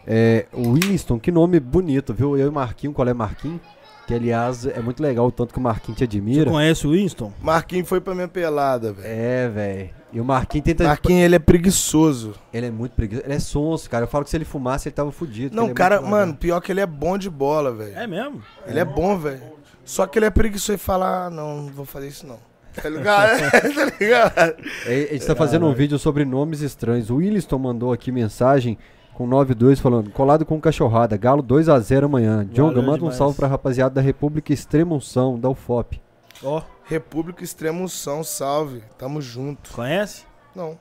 É, 0.07 0.45
o 0.53 0.71
Willingston, 0.71 1.19
que 1.19 1.31
nome 1.31 1.59
bonito, 1.59 2.13
viu? 2.13 2.37
Eu 2.37 2.47
e 2.47 2.51
Marquinho, 2.51 2.93
qual 2.93 3.07
é 3.07 3.13
Marquinho? 3.13 3.59
Que 4.07 4.13
aliás 4.13 4.67
é 4.67 4.79
muito 4.81 5.01
legal 5.01 5.25
o 5.25 5.31
tanto 5.31 5.51
que 5.51 5.59
o 5.59 5.61
Marquinhos 5.61 5.97
te 5.97 6.03
admira. 6.03 6.45
Você 6.45 6.51
conhece 6.51 6.87
o 6.87 6.91
Winston? 6.91 7.33
Marquinhos 7.41 7.89
foi 7.89 7.99
pra 7.99 8.13
minha 8.13 8.27
pelada, 8.27 8.93
velho. 8.93 9.07
É, 9.07 9.49
velho. 9.49 9.89
E 10.13 10.21
o 10.21 10.25
Marquinhos 10.25 10.65
tenta. 10.65 10.83
Marquinhos, 10.83 11.25
ele 11.25 11.35
é 11.35 11.39
preguiçoso. 11.39 12.35
Ele 12.53 12.67
é 12.67 12.71
muito 12.71 12.91
preguiçoso. 12.91 13.27
Ele 13.27 13.35
é 13.35 13.39
sonso, 13.39 13.89
cara. 13.89 14.03
Eu 14.03 14.07
falo 14.07 14.23
que 14.23 14.29
se 14.29 14.37
ele 14.37 14.45
fumasse, 14.45 14.87
ele 14.87 14.95
tava 14.95 15.11
fudido. 15.11 15.55
Não, 15.55 15.69
é 15.69 15.73
cara, 15.73 16.01
mano, 16.01 16.35
pior 16.35 16.61
que 16.61 16.71
ele 16.71 16.81
é 16.81 16.85
bom 16.85 17.17
de 17.17 17.29
bola, 17.29 17.73
velho. 17.73 17.97
É 17.97 18.05
mesmo? 18.05 18.43
Ele 18.67 18.77
é, 18.77 18.83
é 18.83 18.85
bom, 18.85 19.17
velho. 19.17 19.41
Só 19.83 20.05
que 20.05 20.19
ele 20.19 20.27
é 20.27 20.29
preguiçoso 20.29 20.73
e 20.73 20.77
fala: 20.77 21.25
ah, 21.25 21.29
não, 21.31 21.63
não 21.63 21.73
vou 21.73 21.85
fazer 21.85 22.07
isso 22.07 22.27
não. 22.27 22.37
Tá 22.81 22.89
ligado? 22.89 23.39
tá 23.51 23.91
ligado? 23.99 24.55
A 24.85 25.13
gente 25.13 25.25
tá 25.25 25.35
fazendo 25.35 25.65
um 25.65 25.73
vídeo 25.73 25.97
sobre 25.97 26.25
nomes 26.25 26.61
estranhos. 26.61 27.09
O 27.09 27.17
Williston 27.17 27.57
mandou 27.57 27.93
aqui 27.93 28.11
mensagem 28.11 28.77
com 29.13 29.27
9-2 29.27 29.79
falando, 29.79 30.09
colado 30.11 30.45
com 30.45 30.59
cachorrada, 30.59 31.15
Galo 31.15 31.41
2x0 31.41 32.05
amanhã. 32.05 32.45
Jonga, 32.51 32.81
manda 32.81 32.97
demais. 32.97 33.15
um 33.15 33.17
salve 33.17 33.37
pra 33.37 33.47
rapaziada 33.47 33.95
da 33.95 34.01
República 34.01 34.51
Extrema 34.51 34.93
Unção, 34.95 35.39
da 35.39 35.49
UFOP. 35.49 36.01
Ó. 36.43 36.59
Oh. 36.59 36.75
República 36.87 37.43
Extrema 37.43 37.81
Unção, 37.81 38.23
salve. 38.23 38.83
Tamo 38.97 39.19
junto. 39.19 39.71
Conhece? 39.71 40.23
Não. 40.55 40.77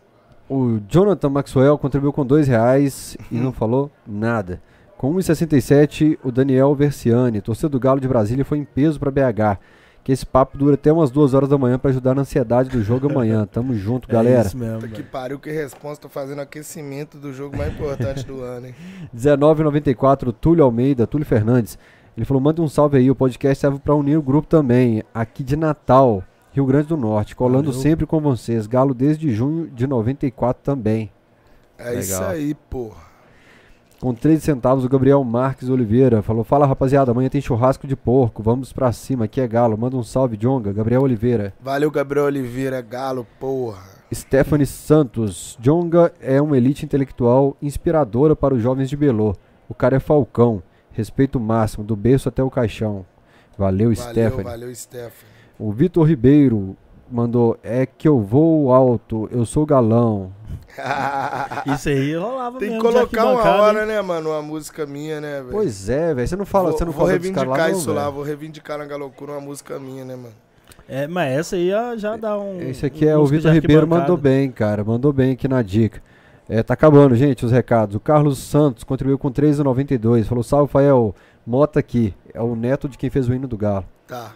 O 0.48 0.78
Jonathan 0.86 1.30
Maxwell 1.30 1.78
contribuiu 1.78 2.12
com 2.12 2.26
dois 2.26 2.46
reais 2.46 3.16
e 3.30 3.36
não 3.36 3.52
falou 3.52 3.90
nada. 4.06 4.60
Com 4.98 5.14
1,67, 5.14 6.18
o 6.22 6.30
Daniel 6.30 6.74
Versiani, 6.74 7.40
torcedor 7.40 7.70
do 7.70 7.80
Galo 7.80 8.00
de 8.00 8.08
Brasília, 8.08 8.44
foi 8.44 8.58
em 8.58 8.64
peso 8.64 9.00
para 9.00 9.10
BH. 9.10 9.58
Que 10.04 10.12
esse 10.12 10.24
papo 10.26 10.58
dura 10.58 10.74
até 10.74 10.92
umas 10.92 11.10
duas 11.10 11.32
horas 11.32 11.48
da 11.48 11.56
manhã 11.56 11.78
para 11.78 11.90
ajudar 11.90 12.14
na 12.14 12.20
ansiedade 12.20 12.68
do 12.68 12.82
jogo 12.82 13.10
amanhã. 13.10 13.46
Tamo 13.50 13.74
junto, 13.74 14.06
galera. 14.06 14.42
É 14.42 14.46
isso 14.46 14.56
mesmo. 14.56 14.86
Que 14.86 15.02
pariu, 15.02 15.38
que 15.38 15.50
resposta. 15.50 16.02
Tô 16.02 16.08
fazendo 16.10 16.40
aquecimento 16.40 17.16
do 17.16 17.32
jogo 17.32 17.56
mais 17.56 17.72
importante 17.72 18.22
do 18.24 18.40
ano, 18.44 18.66
hein? 18.66 18.74
1994, 19.14 20.30
Túlio 20.30 20.62
Almeida, 20.62 21.06
Túlio 21.06 21.26
Fernandes. 21.26 21.78
Ele 22.16 22.26
falou: 22.26 22.42
manda 22.42 22.60
um 22.60 22.68
salve 22.68 22.98
aí, 22.98 23.10
o 23.10 23.14
podcast 23.14 23.58
serve 23.60 23.78
para 23.78 23.94
unir 23.94 24.18
o 24.18 24.22
grupo 24.22 24.46
também, 24.46 25.02
aqui 25.12 25.42
de 25.42 25.56
Natal, 25.56 26.22
Rio 26.52 26.66
Grande 26.66 26.88
do 26.88 26.96
Norte, 26.98 27.34
colando 27.34 27.70
Valeu. 27.70 27.80
sempre 27.80 28.06
com 28.06 28.20
vocês. 28.20 28.66
Galo 28.66 28.92
desde 28.94 29.34
junho 29.34 29.68
de 29.68 29.86
94 29.86 30.62
também. 30.62 31.10
É 31.78 31.84
Legal. 31.84 32.00
isso 32.02 32.22
aí, 32.22 32.54
porra. 32.54 33.13
Com 34.04 34.12
13 34.12 34.42
centavos, 34.42 34.84
o 34.84 34.88
Gabriel 34.90 35.24
Marques 35.24 35.70
Oliveira 35.70 36.20
falou: 36.20 36.44
Fala 36.44 36.66
rapaziada, 36.66 37.10
amanhã 37.10 37.30
tem 37.30 37.40
churrasco 37.40 37.86
de 37.86 37.96
porco, 37.96 38.42
vamos 38.42 38.70
pra 38.70 38.92
cima, 38.92 39.24
aqui 39.24 39.40
é 39.40 39.48
Galo. 39.48 39.78
Manda 39.78 39.96
um 39.96 40.02
salve, 40.02 40.36
Jonga. 40.36 40.74
Gabriel 40.74 41.00
Oliveira. 41.00 41.54
Valeu, 41.58 41.90
Gabriel 41.90 42.26
Oliveira, 42.26 42.82
galo, 42.82 43.26
porra. 43.40 43.82
Stephanie 44.12 44.66
Santos. 44.66 45.56
Jonga 45.58 46.12
é 46.20 46.38
uma 46.38 46.54
elite 46.54 46.84
intelectual 46.84 47.56
inspiradora 47.62 48.36
para 48.36 48.52
os 48.52 48.60
jovens 48.60 48.90
de 48.90 48.96
Belô. 48.98 49.34
O 49.70 49.74
cara 49.74 49.96
é 49.96 50.00
falcão. 50.00 50.62
Respeito 50.92 51.40
máximo, 51.40 51.82
do 51.82 51.96
berço 51.96 52.28
até 52.28 52.42
o 52.42 52.50
caixão. 52.50 53.06
Valeu, 53.56 53.88
Valeu, 53.88 53.96
Stephanie. 53.96 54.44
valeu, 54.44 54.74
Stephanie. 54.74 55.32
O 55.58 55.72
Vitor 55.72 56.06
Ribeiro 56.06 56.76
mandou: 57.10 57.56
É 57.62 57.86
que 57.86 58.06
eu 58.06 58.20
vou 58.20 58.70
alto, 58.70 59.30
eu 59.32 59.46
sou 59.46 59.64
galão. 59.64 60.30
Isso 61.74 61.88
aí 61.88 62.14
rolava 62.14 62.58
Tem 62.58 62.68
que 62.68 62.74
mesmo. 62.74 62.90
colocar 62.90 63.26
uma 63.26 63.42
hora, 63.42 63.80
hein? 63.82 63.86
né, 63.86 64.02
mano? 64.02 64.30
Uma 64.30 64.42
música 64.42 64.86
minha, 64.86 65.20
né, 65.20 65.40
velho? 65.40 65.50
Pois 65.52 65.88
é, 65.88 66.14
velho. 66.14 66.28
Você 66.28 66.36
não 66.36 66.46
fala, 66.46 66.70
vou, 66.70 66.78
você 66.78 66.84
não 66.84 66.92
vou 66.92 67.00
fala 67.00 67.10
reivindicar 67.12 67.48
lá, 67.48 67.58
não, 67.58 67.78
isso 67.78 67.92
lá, 67.92 68.02
velho? 68.02 68.14
vou 68.14 68.22
reivindicar 68.24 68.78
na 68.78 68.84
Galocura 68.84 69.32
uma 69.32 69.40
música 69.40 69.78
minha, 69.78 70.04
né, 70.04 70.16
mano? 70.16 70.34
É, 70.88 71.06
mas 71.06 71.32
essa 71.32 71.56
aí 71.56 71.72
ó, 71.72 71.96
já 71.96 72.16
dá 72.16 72.38
um. 72.38 72.60
Esse 72.60 72.84
aqui 72.84 73.06
é 73.06 73.16
o 73.16 73.24
Vitor 73.24 73.52
Ribeiro 73.52 73.86
mandou 73.86 74.16
bem, 74.16 74.50
cara. 74.50 74.84
Mandou 74.84 75.12
bem 75.12 75.32
aqui 75.32 75.48
na 75.48 75.62
dica. 75.62 76.02
É, 76.48 76.62
tá 76.62 76.74
acabando, 76.74 77.16
gente, 77.16 77.44
os 77.44 77.50
recados. 77.50 77.96
O 77.96 78.00
Carlos 78.00 78.38
Santos 78.38 78.84
contribuiu 78.84 79.18
com 79.18 79.30
3,92. 79.30 80.24
Falou: 80.24 80.44
Salve, 80.44 80.70
Fael. 80.70 81.14
Mota 81.46 81.78
aqui. 81.80 82.14
É 82.32 82.42
o 82.42 82.54
neto 82.54 82.88
de 82.88 82.98
quem 82.98 83.08
fez 83.10 83.28
o 83.28 83.34
hino 83.34 83.48
do 83.48 83.56
Galo. 83.56 83.84
Tá, 84.06 84.32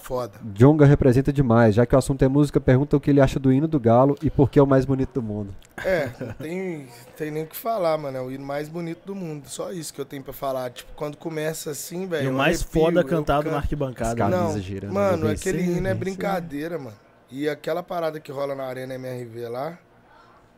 foda. 0.00 0.32
Jonga 0.54 0.84
representa 0.84 1.32
demais. 1.32 1.74
Já 1.74 1.86
que 1.86 1.94
o 1.94 1.98
assunto 1.98 2.24
é 2.24 2.28
música, 2.28 2.60
pergunta 2.60 2.96
o 2.96 3.00
que 3.00 3.10
ele 3.10 3.20
acha 3.20 3.38
do 3.38 3.52
hino 3.52 3.68
do 3.68 3.78
Galo 3.78 4.16
e 4.22 4.30
por 4.30 4.50
que 4.50 4.58
é 4.58 4.62
o 4.62 4.66
mais 4.66 4.84
bonito 4.84 5.14
do 5.14 5.22
mundo. 5.22 5.54
É, 5.84 6.10
não 6.18 6.32
tem, 6.34 6.86
tem 7.16 7.30
nem 7.30 7.44
o 7.44 7.46
que 7.46 7.56
falar, 7.56 7.96
mano. 7.96 8.16
É 8.16 8.20
o 8.20 8.30
hino 8.30 8.44
mais 8.44 8.68
bonito 8.68 9.06
do 9.06 9.14
mundo. 9.14 9.48
Só 9.48 9.72
isso 9.72 9.94
que 9.94 10.00
eu 10.00 10.04
tenho 10.04 10.22
pra 10.22 10.32
falar. 10.32 10.70
Tipo, 10.70 10.92
quando 10.96 11.16
começa 11.16 11.70
assim, 11.70 12.06
velho. 12.06 12.26
E 12.26 12.28
o 12.28 12.32
mais 12.32 12.62
arrepio, 12.62 12.80
foda 12.82 13.04
cantado 13.04 13.50
na 13.50 13.58
arquibancada. 13.58 14.28
Né? 14.28 14.36
Não, 14.36 14.58
girando, 14.58 14.92
mano, 14.92 15.26
eu 15.26 15.32
aquele 15.32 15.62
hino 15.62 15.86
é 15.86 15.94
brincadeira, 15.94 16.78
mano. 16.78 16.96
E 17.30 17.48
aquela 17.48 17.82
parada 17.82 18.18
que 18.18 18.32
rola 18.32 18.56
na 18.56 18.64
Arena 18.64 18.94
MRV 18.94 19.48
lá, 19.48 19.78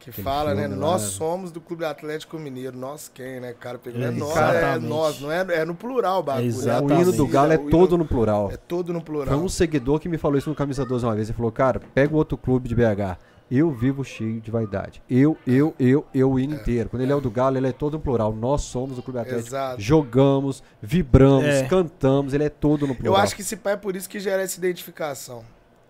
que 0.02 0.10
Aquele 0.10 0.24
fala, 0.24 0.54
né? 0.54 0.66
Nós 0.66 1.02
somos 1.02 1.50
do 1.52 1.60
Clube 1.60 1.84
Atlético 1.84 2.38
Mineiro. 2.38 2.76
Nós 2.76 3.08
quem, 3.12 3.38
né, 3.40 3.52
cara? 3.52 3.78
Pegando 3.78 4.04
é 4.04 4.08
É, 4.08 4.10
nós, 4.10 4.36
é 4.36 4.78
nós, 4.78 5.20
não 5.20 5.30
é, 5.30 5.46
é 5.60 5.64
no 5.64 5.74
plural 5.74 6.20
o 6.20 6.22
bagulho. 6.22 6.46
Exatamente. 6.46 6.92
O 6.92 7.02
hino 7.02 7.12
do 7.12 7.26
Galo 7.26 7.52
é 7.52 7.56
O 7.56 7.60
hino- 7.60 7.70
todo 7.70 7.96
no 7.96 8.04
plural. 8.04 8.50
É 8.52 8.56
todo 8.56 8.92
no 8.92 8.98
Foi 9.00 9.06
plural. 9.06 9.38
um 9.38 9.48
seguidor 9.48 10.00
que 10.00 10.08
me 10.08 10.18
falou 10.18 10.36
isso 10.38 10.50
no 10.50 10.56
Camisa 10.56 10.84
12 10.84 11.04
uma 11.06 11.14
vez. 11.14 11.28
Ele 11.28 11.36
falou, 11.36 11.52
cara, 11.52 11.80
pega 11.94 12.12
o 12.12 12.16
outro 12.16 12.36
clube 12.36 12.68
de 12.68 12.74
BH. 12.74 13.16
Eu 13.50 13.70
vivo 13.70 14.02
cheio 14.02 14.40
de 14.40 14.50
vaidade. 14.50 15.02
Eu, 15.10 15.36
eu, 15.46 15.74
eu, 15.78 16.06
eu, 16.14 16.32
o 16.32 16.40
hino 16.40 16.54
inteiro. 16.54 16.88
Quando 16.88 17.02
ele 17.02 17.12
é 17.12 17.14
o 17.14 17.20
do 17.20 17.30
Galo, 17.30 17.56
ele 17.58 17.68
é 17.68 17.72
todo 17.72 17.92
no 17.94 18.00
plural. 18.00 18.32
Nós 18.34 18.62
somos 18.62 18.98
o 18.98 19.02
Clube 19.02 19.18
Atlético. 19.20 19.48
Exato. 19.48 19.80
Jogamos, 19.80 20.62
vibramos, 20.80 21.44
É. 21.44 21.64
cantamos. 21.68 22.32
Ele 22.34 22.44
é 22.44 22.48
todo 22.48 22.86
no 22.86 22.92
Eu 22.94 22.96
plural. 22.96 23.20
acho 23.20 23.36
que 23.36 23.42
esse 23.42 23.56
pai 23.56 23.74
é 23.74 23.76
por 23.76 23.94
isso 23.94 24.08
que 24.08 24.18
gera 24.18 24.42
essa 24.42 24.58
identificação. 24.58 25.44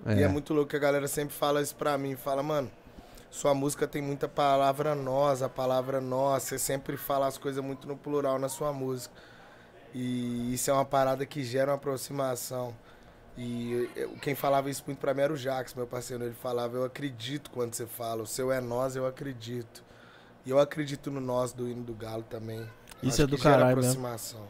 É. 0.05 0.16
E 0.18 0.22
é 0.24 0.28
muito 0.28 0.52
louco 0.52 0.70
que 0.70 0.76
a 0.76 0.78
galera 0.80 1.06
sempre 1.06 1.34
fala 1.34 1.62
isso 1.62 1.76
pra 1.76 1.97
mim. 1.97 2.16
Fala, 2.16 2.43
mano, 2.43 2.68
sua 3.33 3.55
música 3.55 3.89
tem 3.89 4.03
muita 4.03 4.29
palavra 4.29 4.95
nós, 4.95 5.43
a 5.43 5.49
palavra 5.49 6.01
nós. 6.03 6.43
Você 6.43 6.59
sempre 6.59 6.97
fala 6.99 7.27
as 7.27 7.39
coisas 7.39 7.65
muito 7.65 7.89
no 7.89 7.97
plural 7.97 8.39
na 8.39 8.49
sua 8.49 8.73
música. 8.75 9.15
E 9.95 10.53
isso 10.55 10.71
é 10.71 10.73
uma 10.75 10.85
parada 10.85 11.25
que 11.25 11.43
gera 11.43 11.71
uma 11.71 11.77
aproximação. 11.77 12.75
E 13.37 13.89
eu- 13.97 14.11
quem 14.21 14.35
falava 14.35 14.69
isso 14.69 14.83
muito 14.87 14.99
pra 14.99 15.15
mim 15.15 15.23
era 15.23 15.33
o 15.33 15.37
Jax, 15.37 15.75
meu 15.75 15.87
parceiro. 15.87 16.25
Ele 16.25 16.35
falava, 16.35 16.77
eu 16.77 16.85
acredito 16.85 17.51
quando 17.51 17.73
você 17.75 17.87
fala. 17.87 18.23
O 18.23 18.27
seu 18.27 18.53
é 18.53 18.61
nós, 18.61 18.97
eu 18.97 19.07
acredito. 19.07 19.83
E 20.45 20.51
eu 20.51 20.59
acredito 20.59 21.11
no 21.11 21.21
nós 21.21 21.53
do 21.55 21.67
hino 21.69 21.83
do 21.83 21.95
Galo 21.95 22.25
também. 22.29 22.59
Eu 23.03 23.09
Isso 23.09 23.15
acho 23.15 23.23
é 23.23 23.27
do 23.27 23.37
que 23.37 23.43
gera 23.43 23.57
caralho 23.57 23.77
mesmo. 23.77 23.91
aproximação. 24.07 24.41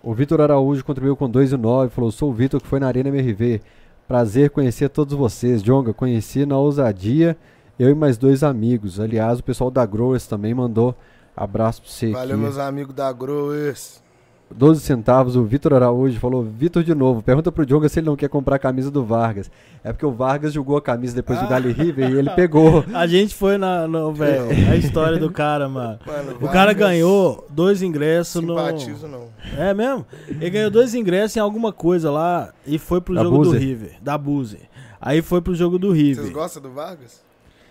O 0.00 0.14
Vitor 0.14 0.40
Araújo 0.40 0.84
contribuiu 0.84 1.16
com 1.16 1.28
2,9. 1.28 1.90
Falou, 1.92 2.12
sou 2.12 2.30
o 2.30 2.32
Vitor 2.32 2.60
que 2.62 2.68
foi 2.68 2.78
na 2.78 2.86
Arena 2.86 3.08
MRV. 3.08 3.60
Prazer 4.06 4.50
conhecer 4.50 4.88
todos 4.88 5.16
vocês. 5.18 5.60
Jonga, 5.60 5.92
conheci 5.92 6.46
na 6.46 6.56
ousadia. 6.56 7.36
Eu 7.78 7.90
e 7.90 7.94
mais 7.94 8.16
dois 8.18 8.42
amigos. 8.42 8.98
Aliás, 8.98 9.38
o 9.38 9.42
pessoal 9.44 9.70
da 9.70 9.84
Growers 9.86 10.26
também 10.26 10.52
mandou 10.54 10.94
abraço 11.36 11.82
pra 11.82 11.90
você 11.90 12.10
Valeu, 12.12 12.34
aqui. 12.34 12.42
meus 12.44 12.58
amigos 12.58 12.94
da 12.94 13.12
Growers. 13.12 14.02
12 14.50 14.80
centavos, 14.80 15.36
o 15.36 15.44
Vitor 15.44 15.74
Araújo 15.74 16.18
falou, 16.18 16.42
Vitor 16.42 16.82
de 16.82 16.94
novo, 16.94 17.22
pergunta 17.22 17.52
pro 17.52 17.66
Jonga 17.66 17.86
se 17.86 18.00
ele 18.00 18.06
não 18.06 18.16
quer 18.16 18.30
comprar 18.30 18.56
a 18.56 18.58
camisa 18.58 18.90
do 18.90 19.04
Vargas. 19.04 19.50
É 19.84 19.92
porque 19.92 20.06
o 20.06 20.10
Vargas 20.10 20.54
jogou 20.54 20.74
a 20.78 20.80
camisa 20.80 21.14
depois 21.14 21.38
do 21.38 21.44
Ah. 21.44 21.48
Galo 21.48 21.68
e 21.68 21.72
River 21.72 22.10
e 22.10 22.18
ele 22.18 22.30
pegou. 22.34 22.82
A 22.94 23.06
gente 23.06 23.34
foi 23.34 23.58
na. 23.58 23.86
No, 23.86 24.10
velho, 24.10 24.46
a 24.72 24.74
história 24.74 25.18
do 25.18 25.30
cara, 25.30 25.68
mano. 25.68 25.98
Mano, 26.06 26.36
O 26.40 26.48
cara 26.48 26.72
ganhou 26.72 27.46
dois 27.50 27.82
ingressos 27.82 28.42
no. 28.42 28.56
Simpatizo 28.56 29.06
não. 29.06 29.26
É 29.54 29.74
mesmo? 29.74 30.06
Ele 30.26 30.48
ganhou 30.50 30.70
dois 30.70 30.94
ingressos 30.94 31.36
em 31.36 31.40
alguma 31.40 31.70
coisa 31.70 32.10
lá 32.10 32.50
e 32.66 32.78
foi 32.78 33.02
pro 33.02 33.14
Da 33.14 33.22
jogo 33.24 33.36
Buzer. 33.36 33.52
do 33.52 33.58
River. 33.66 33.96
Da 34.00 34.16
Buzer. 34.16 34.62
Aí 34.98 35.20
foi 35.20 35.42
pro 35.42 35.54
jogo 35.54 35.78
do 35.78 35.88
Vocês 35.94 36.16
River. 36.16 36.32
gostam 36.32 36.62
do 36.62 36.70
Vargas? 36.70 37.22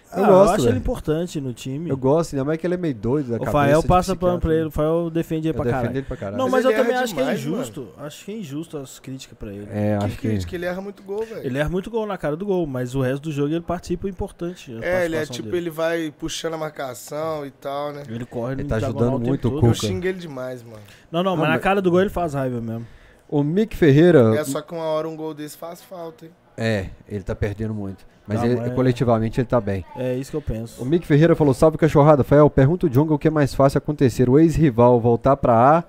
Ah, 0.09 0.19
Eu 0.19 0.23
eu 0.23 0.29
gosto, 0.29 0.49
acho 0.53 0.57
velho. 0.63 0.71
ele 0.71 0.77
importante 0.79 1.41
no 1.41 1.53
time. 1.53 1.89
Eu 1.89 1.97
gosto, 1.97 2.33
ainda 2.33 2.45
mais 2.45 2.57
que 2.57 2.65
ele 2.65 2.75
é 2.75 2.77
meio 2.77 2.95
doido 2.95 3.37
da 3.37 3.43
o. 3.43 3.51
Fael 3.51 3.83
passa 3.83 4.15
pano 4.15 4.39
pra 4.39 4.53
ele. 4.53 4.67
O 4.67 4.71
Fael 4.71 5.09
defende 5.09 5.49
ele 5.49 5.57
Eu 5.57 5.61
pra 5.61 5.71
caralho. 5.71 5.97
ele 5.97 6.01
pra 6.05 6.15
caralho. 6.17 6.37
Não, 6.37 6.45
Mas 6.49 6.63
mas 6.63 6.65
eu 6.65 6.81
também 6.81 6.95
acho 6.95 7.13
que 7.13 7.19
é 7.19 7.23
demais, 7.23 7.39
injusto. 7.41 7.87
Acho 7.97 8.25
que 8.25 8.31
é 8.31 8.35
injusto 8.37 8.77
as 8.77 8.99
críticas 8.99 9.37
pra 9.37 9.51
ele. 9.53 9.67
É, 9.69 9.97
Que 9.99 10.05
acho 10.05 10.15
que... 10.17 10.27
crítica, 10.29 10.55
ele 10.55 10.65
erra 10.65 10.81
muito 10.81 11.03
gol, 11.03 11.25
velho. 11.25 11.45
Ele 11.45 11.57
erra 11.57 11.69
muito 11.69 11.89
gol 11.91 12.05
na 12.05 12.17
cara 12.17 12.35
do 12.37 12.45
gol, 12.45 12.65
mas 12.65 12.95
o 12.95 13.01
resto 13.01 13.23
do 13.23 13.31
jogo 13.31 13.53
ele 13.53 13.61
participa 13.61 14.07
importante. 14.07 14.77
É, 14.81 15.03
ele 15.05 15.17
é 15.17 15.25
tipo, 15.25 15.43
dele. 15.49 15.57
ele 15.57 15.69
vai 15.69 16.13
puxando 16.17 16.53
a 16.53 16.57
marcação 16.57 17.45
e 17.45 17.51
tal, 17.51 17.91
né? 17.91 18.03
Ele 18.07 18.25
corre 18.25 18.53
Ele 18.53 18.63
no 18.63 18.69
tá 18.69 18.75
ajudando 18.77 19.19
muito 19.19 19.47
o. 19.49 19.51
Cuca. 19.51 19.67
Eu 19.67 19.73
xingo 19.73 20.07
ele 20.07 20.19
demais, 20.19 20.63
mano. 20.63 20.79
Não, 21.11 21.21
não, 21.21 21.35
mas 21.35 21.49
na 21.49 21.59
cara 21.59 21.81
do 21.81 21.91
gol 21.91 21.99
ele 22.01 22.09
faz 22.09 22.33
raiva 22.33 22.61
mesmo. 22.61 22.87
O 23.29 23.43
Mick 23.43 23.75
Ferreira... 23.75 24.33
É 24.39 24.43
só 24.45 24.61
que 24.61 24.73
uma 24.73 24.85
hora 24.85 25.05
um 25.05 25.15
gol 25.17 25.33
desse 25.33 25.57
faz 25.57 25.81
falta, 25.81 26.25
hein? 26.25 26.31
É, 26.55 26.87
ele 27.09 27.23
tá 27.23 27.35
perdendo 27.35 27.73
muito. 27.73 28.05
Mas 28.27 28.43
ele- 28.43 28.55
mas- 28.57 28.73
coletivamente 28.73 29.39
ele 29.39 29.47
tá 29.47 29.61
bem. 29.61 29.85
É 29.95 30.13
isso 30.15 30.31
que 30.31 30.37
eu 30.37 30.41
penso. 30.41 30.81
O 30.81 30.85
Mick 30.85 31.05
Ferreira 31.07 31.35
falou: 31.35 31.53
Salve 31.53 31.77
cachorrada. 31.77 32.23
Fael, 32.23 32.49
pergunta 32.49 32.85
o 32.85 32.89
Jonga 32.89 33.13
o 33.13 33.19
que 33.19 33.27
é 33.27 33.31
mais 33.31 33.53
fácil 33.53 33.77
acontecer: 33.77 34.29
o 34.29 34.37
ex-rival 34.37 34.99
voltar 34.99 35.37
pra 35.37 35.77
A 35.79 35.83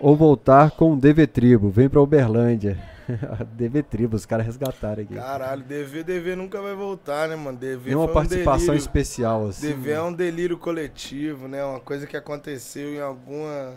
ou 0.00 0.14
voltar 0.16 0.70
com 0.70 0.92
o 0.92 0.96
DV 0.96 1.26
Tribo? 1.26 1.68
Vem 1.70 1.88
pra 1.88 2.00
Uberlândia. 2.00 2.78
DV 3.56 3.82
Tribo, 3.82 4.14
os 4.14 4.24
caras 4.24 4.46
resgataram 4.46 5.02
aqui. 5.02 5.14
Caralho, 5.16 5.62
DV, 5.64 6.04
DV 6.04 6.36
nunca 6.36 6.62
vai 6.62 6.74
voltar, 6.76 7.28
né, 7.28 7.34
mano? 7.34 7.58
DV 7.58 7.86
Tem 7.86 7.94
uma 7.96 8.04
foi 8.04 8.10
um 8.12 8.14
participação 8.14 8.58
delírio. 8.66 8.78
especial, 8.78 9.48
assim. 9.48 9.66
DV 9.66 9.90
é 9.90 10.00
um 10.02 10.12
delírio 10.12 10.56
coletivo, 10.56 11.48
né? 11.48 11.64
Uma 11.64 11.80
coisa 11.80 12.06
que 12.06 12.16
aconteceu 12.16 12.94
em 12.94 13.00
alguma 13.00 13.74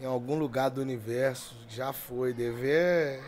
em 0.00 0.06
algum 0.06 0.36
lugar 0.38 0.68
do 0.70 0.80
universo, 0.80 1.56
já 1.68 1.92
foi. 1.92 2.32
DV 2.32 2.68
é 2.70 3.20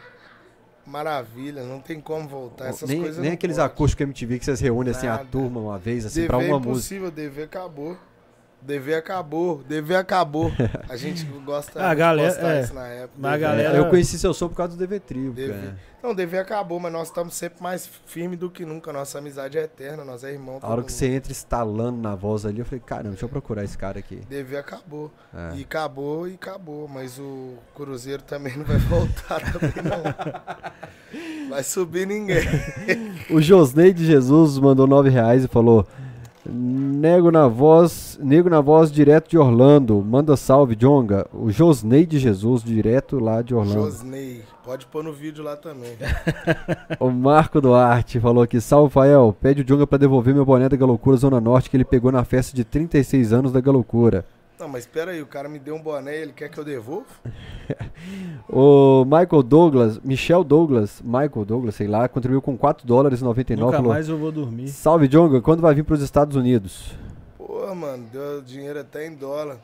maravilha, 0.87 1.63
não 1.65 1.81
tem 1.81 2.01
como 2.01 2.29
voltar. 2.29 2.69
Essas 2.69 2.89
nem 2.89 3.01
coisas 3.01 3.19
nem 3.23 3.33
aqueles 3.33 3.57
pode. 3.57 3.67
acústicos 3.67 4.03
MTV 4.05 4.39
que 4.39 4.45
vocês 4.45 4.61
reúnem 4.61 4.93
assim 4.93 5.07
a 5.07 5.19
turma 5.19 5.61
uma 5.61 5.79
vez, 5.79 6.07
assim, 6.07 6.21
DV 6.21 6.27
pra 6.29 6.43
é 6.43 6.47
uma 6.49 6.59
música. 6.59 6.71
impossível, 6.71 7.11
DV 7.11 7.43
acabou. 7.43 7.97
DV 8.67 8.95
acabou, 8.95 9.63
DV 9.69 9.95
acabou. 9.95 10.51
A 10.89 10.97
gente 10.97 11.25
gosta 11.45 11.81
a 11.83 11.95
galera- 11.95 12.29
de 12.31 12.35
postar 12.37 12.55
é. 12.55 12.61
isso 12.63 12.75
na 12.75 12.87
época. 12.89 13.15
Mas 13.17 13.33
DV. 13.33 13.41
galera- 13.41 13.77
Eu 13.79 13.89
conheci 13.89 14.19
seu 14.19 14.35
som 14.35 14.49
por 14.49 14.57
causa 14.57 14.77
do 14.77 14.79
DV 14.79 15.01
Tribo, 15.01 15.33
DV. 15.33 15.53
cara. 15.53 15.79
Não, 16.03 16.15
DV 16.15 16.39
acabou, 16.39 16.79
mas 16.79 16.93
nós 16.93 17.09
estamos 17.09 17.35
sempre 17.35 17.61
mais 17.63 17.89
firmes 18.07 18.39
do 18.39 18.49
que 18.49 18.65
nunca. 18.65 18.93
Nossa 18.93 19.19
amizade 19.19 19.59
é 19.59 19.63
eterna, 19.65 20.05
nós 20.05 20.23
é 20.23 20.31
irmão. 20.33 20.59
A 20.63 20.67
hora 20.69 20.77
todo 20.77 20.87
que 20.87 20.93
mundo. 20.93 20.99
você 20.99 21.07
entra 21.09 21.33
estalando 21.33 22.01
na 22.01 22.15
voz 22.15 22.47
ali, 22.47 22.61
eu 22.61 22.65
falei, 22.65 22.81
caramba, 22.85 23.11
deixa 23.11 23.25
eu 23.25 23.29
procurar 23.29 23.65
esse 23.65 23.77
cara 23.77 23.99
aqui. 23.99 24.17
DV 24.29 24.57
acabou. 24.57 25.11
É. 25.35 25.57
E 25.57 25.63
acabou 25.63 26.29
e 26.29 26.35
acabou. 26.35 26.87
Mas 26.87 27.19
o 27.19 27.55
Cruzeiro 27.75 28.23
também 28.23 28.57
não 28.57 28.65
vai 28.65 28.79
voltar 28.87 29.41
também, 29.53 29.73
não. 29.83 31.49
Vai 31.49 31.63
subir 31.63 32.07
ninguém. 32.07 32.43
O 33.31 33.41
Josnei 33.41 33.93
de 33.93 34.05
Jesus 34.07 34.57
mandou 34.59 34.87
nove 34.87 35.09
reais 35.11 35.43
e 35.45 35.49
falou: 35.49 35.85
Nego 36.49 37.31
na 37.31 37.49
voz, 37.49 38.19
nego 38.23 38.49
na 38.49 38.61
voz 38.61 38.91
direto 38.91 39.29
de 39.29 39.39
Orlando. 39.39 40.03
Manda 40.03 40.37
salve, 40.37 40.77
Jonga. 40.77 41.27
O 41.33 41.51
Josnei 41.51 42.07
de 42.07 42.19
Jesus, 42.19 42.63
direto 42.63 43.19
lá 43.19 43.43
de 43.43 43.55
Orlando. 43.55 43.83
Josney. 43.83 44.43
Pode 44.65 44.87
pôr 44.87 45.05
no 45.05 45.13
vídeo 45.13 45.45
lá 45.45 45.57
também. 45.57 45.97
O 46.99 47.11
Marco 47.11 47.61
Duarte 47.61 48.19
falou 48.19 48.43
aqui: 48.43 48.61
Salve, 48.61 48.93
Fael. 48.93 49.35
Pede 49.41 49.63
o 49.63 49.65
Jonga 49.65 49.87
pra 49.87 49.99
devolver 49.99 50.35
meu 50.35 50.45
boné 50.45 50.69
da 50.69 50.77
Galocura 50.77 51.17
Zona 51.17 51.41
Norte 51.41 51.71
que 51.71 51.77
ele 51.77 51.85
pegou 51.85 52.11
na 52.11 52.25
festa 52.25 52.55
de 52.57 52.65
36 52.65 53.33
anos 53.33 53.53
da 53.53 53.61
Galocura. 53.61 54.25
Não, 54.59 54.69
mas 54.69 54.85
espera 54.85 55.11
aí, 55.11 55.21
o 55.21 55.27
cara 55.27 55.49
me 55.49 55.59
deu 55.59 55.75
um 55.75 55.83
boné 55.83 56.17
e 56.17 56.23
ele 56.23 56.33
quer 56.33 56.49
que 56.49 56.59
eu 56.59 56.65
devolva? 56.65 57.07
O 58.49 59.05
Michael 59.05 59.43
Douglas, 59.43 59.99
Michel 59.99 60.45
Douglas, 60.45 61.03
Michael 61.03 61.45
Douglas, 61.45 61.75
sei 61.75 61.89
lá, 61.89 62.09
contribuiu 62.09 62.41
com 62.41 62.57
4 62.57 62.87
dólares 62.87 63.21
e 63.21 63.25
99. 63.25 63.65
Nunca 63.65 63.77
Falou: 63.79 63.93
mais 63.93 64.09
eu 64.09 64.17
vou 64.17 64.31
dormir. 64.31 64.69
Salve, 64.69 65.09
Jonga. 65.09 65.41
Quando 65.41 65.61
vai 65.61 65.75
vir 65.75 65.83
pros 65.83 66.01
Estados 66.01 66.37
Unidos? 66.37 66.95
Pô, 67.37 67.75
mano, 67.75 68.07
deu 68.13 68.41
dinheiro 68.43 68.81
até 68.81 69.07
em 69.07 69.15
dólar. 69.15 69.59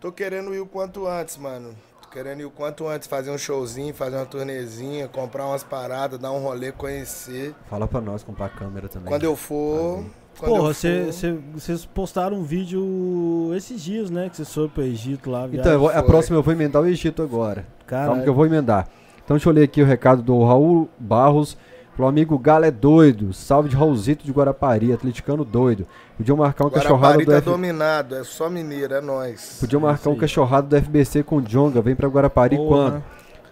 Tô 0.00 0.10
querendo 0.10 0.54
ir 0.54 0.60
o 0.60 0.66
quanto 0.66 1.06
antes, 1.06 1.36
mano. 1.36 1.74
Tô 2.02 2.08
querendo 2.08 2.40
ir 2.40 2.44
o 2.44 2.50
quanto 2.50 2.88
antes, 2.88 3.06
fazer 3.06 3.30
um 3.30 3.38
showzinho, 3.38 3.94
fazer 3.94 4.16
uma 4.16 4.26
turnezinha, 4.26 5.06
comprar 5.06 5.46
umas 5.46 5.62
paradas, 5.62 6.18
dar 6.18 6.32
um 6.32 6.40
rolê, 6.40 6.72
conhecer. 6.72 7.54
Fala 7.70 7.86
pra 7.86 8.00
nós 8.00 8.22
comprar 8.24 8.48
câmera 8.48 8.88
também. 8.88 9.08
Quando 9.08 9.24
eu 9.24 9.36
for. 9.36 10.04
Porra, 10.38 10.72
vocês 10.72 11.84
postaram 11.86 12.36
um 12.38 12.42
vídeo 12.42 13.52
esses 13.54 13.82
dias, 13.82 14.10
né? 14.10 14.28
Que 14.28 14.36
vocês 14.36 14.52
foram 14.52 14.68
pro 14.68 14.82
Egito 14.82 15.30
lá. 15.30 15.48
Então, 15.50 15.88
a 15.88 15.92
foi. 15.92 16.02
próxima 16.02 16.36
eu 16.36 16.42
vou 16.42 16.52
emendar 16.52 16.82
o 16.82 16.86
Egito 16.86 17.22
agora. 17.22 17.66
Cara, 17.86 18.06
Calma 18.08 18.22
que 18.22 18.28
eu 18.28 18.34
vou 18.34 18.44
emendar. 18.44 18.88
Então 19.24 19.36
deixa 19.36 19.48
eu 19.48 19.52
ler 19.52 19.64
aqui 19.64 19.82
o 19.82 19.86
recado 19.86 20.22
do 20.22 20.44
Raul 20.44 20.88
Barros. 20.98 21.56
Pro 21.96 22.06
amigo 22.06 22.38
Galo 22.38 22.66
é 22.66 22.70
doido. 22.70 23.32
Salve 23.32 23.70
de 23.70 23.76
Raulzito 23.76 24.24
de 24.26 24.30
Guarapari, 24.30 24.92
atleticano 24.92 25.44
doido. 25.46 25.86
Podiam 26.18 26.36
marcar 26.36 26.66
um 26.66 26.68
Guarapari 26.68 27.24
do 27.24 27.32
tá 27.32 27.38
F... 27.38 27.46
dominado, 27.46 28.14
é 28.14 28.22
só 28.22 28.50
mineiro, 28.50 28.92
é 28.92 29.00
nóis. 29.00 29.56
Podiam 29.58 29.80
marcar 29.80 30.10
um 30.10 30.16
cachorrado 30.16 30.68
do 30.68 30.76
FBC 30.76 31.22
com 31.22 31.36
o 31.36 31.42
Jonga. 31.42 31.80
Vem 31.80 31.96
pra 31.96 32.06
Guarapari 32.06 32.56
porra. 32.56 32.68
quando? 32.68 33.04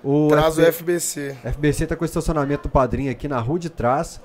O 0.04 0.28
Traz 0.28 0.58
o 0.58 0.60
FB... 0.60 0.72
FBC. 0.72 1.36
FBC 1.42 1.86
tá 1.86 1.96
com 1.96 2.02
o 2.02 2.04
estacionamento 2.04 2.64
do 2.64 2.68
Padrinho 2.68 3.10
aqui 3.10 3.26
na 3.26 3.40
rua 3.40 3.58
de 3.58 3.70
trás. 3.70 4.20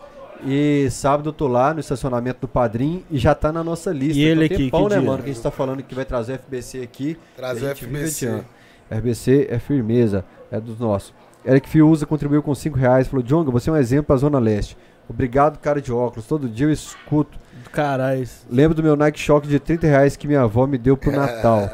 E 0.45 0.87
sábado 0.89 1.29
eu 1.29 1.33
tô 1.33 1.47
lá 1.47 1.73
no 1.73 1.79
estacionamento 1.79 2.41
do 2.41 2.47
Padrinho 2.47 3.03
e 3.11 3.17
já 3.17 3.35
tá 3.35 3.51
na 3.51 3.63
nossa 3.63 3.91
lista. 3.91 4.19
E 4.19 4.23
ele 4.23 4.47
Tem 4.47 4.55
aqui, 4.55 4.65
tempão, 4.65 4.83
que 4.83 4.89
né, 4.89 4.99
dia? 4.99 5.09
mano? 5.09 5.23
Que 5.23 5.29
a 5.29 5.33
gente 5.33 5.43
tá 5.43 5.51
falando 5.51 5.83
que 5.83 5.95
vai 5.95 6.05
trazer 6.05 6.33
o 6.33 6.39
FBC 6.39 6.81
aqui. 6.81 7.17
Traz 7.35 7.61
o 7.61 7.65
a 7.65 7.69
gente 7.69 7.85
vive 7.85 8.07
FBC. 8.07 8.43
RBC 8.91 9.47
é 9.49 9.59
firmeza, 9.59 10.25
é 10.51 10.59
dos 10.59 10.79
nossos. 10.79 11.13
Eric 11.45 11.69
Fiuza 11.69 12.05
contribuiu 12.05 12.43
com 12.43 12.53
5 12.53 12.77
reais, 12.77 13.07
falou, 13.07 13.23
Jonga, 13.23 13.51
você 13.51 13.69
é 13.69 13.73
um 13.73 13.77
exemplo 13.77 14.05
pra 14.05 14.17
Zona 14.17 14.39
Leste. 14.39 14.77
Obrigado, 15.09 15.57
cara 15.59 15.81
de 15.81 15.91
óculos, 15.91 16.25
todo 16.27 16.47
dia 16.47 16.67
eu 16.67 16.71
escuto. 16.71 17.37
Caralho. 17.71 18.27
Lembro 18.49 18.75
do 18.75 18.83
meu 18.83 18.95
Nike 18.95 19.19
Shock 19.19 19.47
de 19.47 19.59
30 19.59 19.87
reais 19.87 20.15
que 20.15 20.27
minha 20.27 20.41
avó 20.41 20.65
me 20.67 20.77
deu 20.77 20.95
pro 20.97 21.11
Natal. 21.11 21.69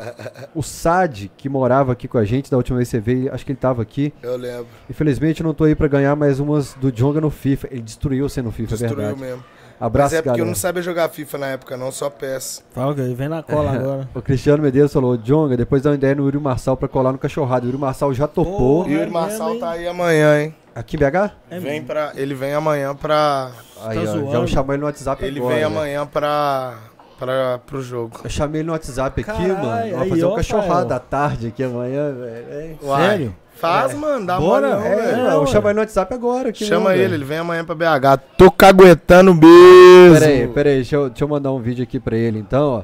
o 0.53 0.61
Sad, 0.61 1.31
que 1.37 1.47
morava 1.49 1.91
aqui 1.91 2.07
com 2.07 2.17
a 2.17 2.25
gente 2.25 2.49
da 2.51 2.57
última 2.57 2.77
vez 2.77 2.89
que 2.89 2.97
você 2.97 2.99
veio, 2.99 3.33
acho 3.33 3.45
que 3.45 3.51
ele 3.51 3.59
tava 3.59 3.81
aqui. 3.81 4.13
Eu 4.21 4.37
lembro. 4.37 4.67
Infelizmente 4.89 5.41
eu 5.41 5.45
não 5.47 5.53
tô 5.53 5.63
aí 5.65 5.75
pra 5.75 5.87
ganhar 5.87 6.15
mais 6.15 6.39
umas 6.39 6.73
do 6.75 6.91
Jonga 6.91 7.19
no 7.21 7.29
FIFA. 7.29 7.67
Ele 7.71 7.81
destruiu 7.81 8.27
você 8.29 8.41
no 8.41 8.51
FIFA, 8.51 8.73
é 8.75 8.77
Destruiu 8.77 8.95
verdade. 8.95 9.19
mesmo. 9.21 9.43
Abraço, 9.77 10.05
Mas 10.05 10.13
é 10.13 10.17
porque 10.21 10.27
galera. 10.29 10.41
eu 10.43 10.47
não 10.47 10.55
sabia 10.55 10.81
jogar 10.81 11.09
FIFA 11.09 11.37
na 11.37 11.47
época, 11.47 11.75
não, 11.75 11.91
só 11.91 12.09
PES. 12.09 12.63
Fala 12.71 12.95
que 12.95 13.01
ele 13.01 13.13
vem 13.13 13.27
na 13.27 13.43
cola 13.43 13.71
agora. 13.75 14.09
O 14.15 14.21
Cristiano 14.21 14.63
Medeiros 14.63 14.93
falou, 14.93 15.17
Jonga, 15.17 15.57
depois 15.57 15.81
dá 15.81 15.89
uma 15.89 15.95
ideia 15.97 16.15
no 16.15 16.23
Yuri 16.23 16.39
Marçal 16.39 16.77
pra 16.77 16.87
colar 16.87 17.11
no 17.11 17.17
cachorrado. 17.17 17.65
O 17.65 17.69
Yuri 17.69 17.77
Marçal 17.81 18.13
já 18.13 18.25
topou. 18.25 18.83
Porra. 18.85 18.89
E 18.93 18.95
o 18.97 19.01
é 19.01 19.07
Marçal 19.07 19.47
mesmo, 19.49 19.59
tá 19.59 19.71
aí 19.71 19.85
amanhã, 19.85 20.41
hein? 20.43 20.55
Aqui 20.75 20.97
em 20.97 20.99
BH? 20.99 21.31
É 21.49 21.57
vem 21.59 21.81
pra, 21.81 22.11
ele 22.15 22.35
vem 22.35 22.53
amanhã 22.53 22.93
pra. 22.93 23.49
Aí, 23.85 23.95
Tá 23.95 24.01
ó, 24.01 24.05
já 24.05 24.11
zoando. 24.11 24.31
vou 24.31 24.47
chamar 24.47 24.73
ele 24.73 24.81
no 24.81 24.85
WhatsApp 24.87 25.23
Ele 25.23 25.39
agora. 25.39 25.55
vem 25.55 25.63
velho. 25.63 25.75
amanhã 25.77 26.05
pra, 26.05 26.73
pra, 27.17 27.59
pro 27.65 27.81
jogo. 27.81 28.19
Eu 28.23 28.29
chamei 28.29 28.59
ele 28.59 28.67
no 28.67 28.73
WhatsApp 28.73 29.21
aqui, 29.21 29.41
mano. 29.47 29.61
Vamos 29.95 30.09
fazer 30.09 30.25
um 30.25 30.43
Fael. 30.63 30.93
à 30.93 30.99
tarde 30.99 31.47
aqui 31.47 31.63
amanhã, 31.63 32.11
velho. 32.13 32.77
Sério? 32.97 33.35
Faz, 33.55 33.93
mano, 33.93 34.25
dá 34.25 34.37
Bora, 34.37 34.69
não, 34.69 34.85
é, 34.85 34.95
velho. 34.95 35.07
É, 35.17 35.27
eu 35.27 35.31
vou 35.31 35.39
ué. 35.45 35.47
chamar 35.47 35.69
ele 35.69 35.75
no 35.75 35.79
WhatsApp 35.79 36.13
agora. 36.13 36.49
Aqui 36.49 36.65
Chama 36.65 36.89
não, 36.89 36.91
ele, 36.91 37.01
velho. 37.03 37.13
ele 37.15 37.23
vem 37.23 37.37
amanhã 37.37 37.63
pra 37.63 37.73
BH. 37.73 38.21
Tô 38.37 38.51
caguetando 38.51 39.33
mesmo. 39.33 40.13
Pera 40.13 40.25
aí, 40.25 40.47
pera 40.49 40.69
aí. 40.71 40.75
Deixa 40.75 40.95
eu, 40.97 41.09
deixa 41.09 41.23
eu 41.23 41.27
mandar 41.29 41.53
um 41.53 41.61
vídeo 41.61 41.83
aqui 41.83 41.97
pra 41.97 42.17
ele, 42.17 42.37
então, 42.37 42.67
ó. 42.79 42.83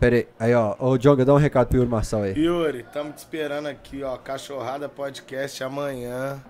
Pera 0.00 0.16
aí. 0.16 0.26
Aí, 0.40 0.54
ó. 0.56 0.74
Ô, 0.80 0.98
Jonga, 0.98 1.24
dá 1.24 1.32
um 1.32 1.36
recado 1.36 1.68
pro 1.68 1.76
Yuri 1.78 1.88
Marçal 1.88 2.22
aí. 2.24 2.34
Yuri, 2.36 2.84
tamo 2.92 3.12
te 3.12 3.18
esperando 3.18 3.66
aqui, 3.68 4.02
ó. 4.02 4.16
Cachorrada 4.16 4.88
Podcast 4.88 5.62
amanhã 5.62 6.42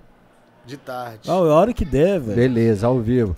de 0.64 0.76
tarde. 0.76 1.28
Ah, 1.30 1.32
a 1.32 1.40
hora 1.40 1.72
que 1.72 1.84
der, 1.84 2.20
velho. 2.20 2.36
Beleza, 2.36 2.86
ao 2.86 3.00
vivo. 3.00 3.36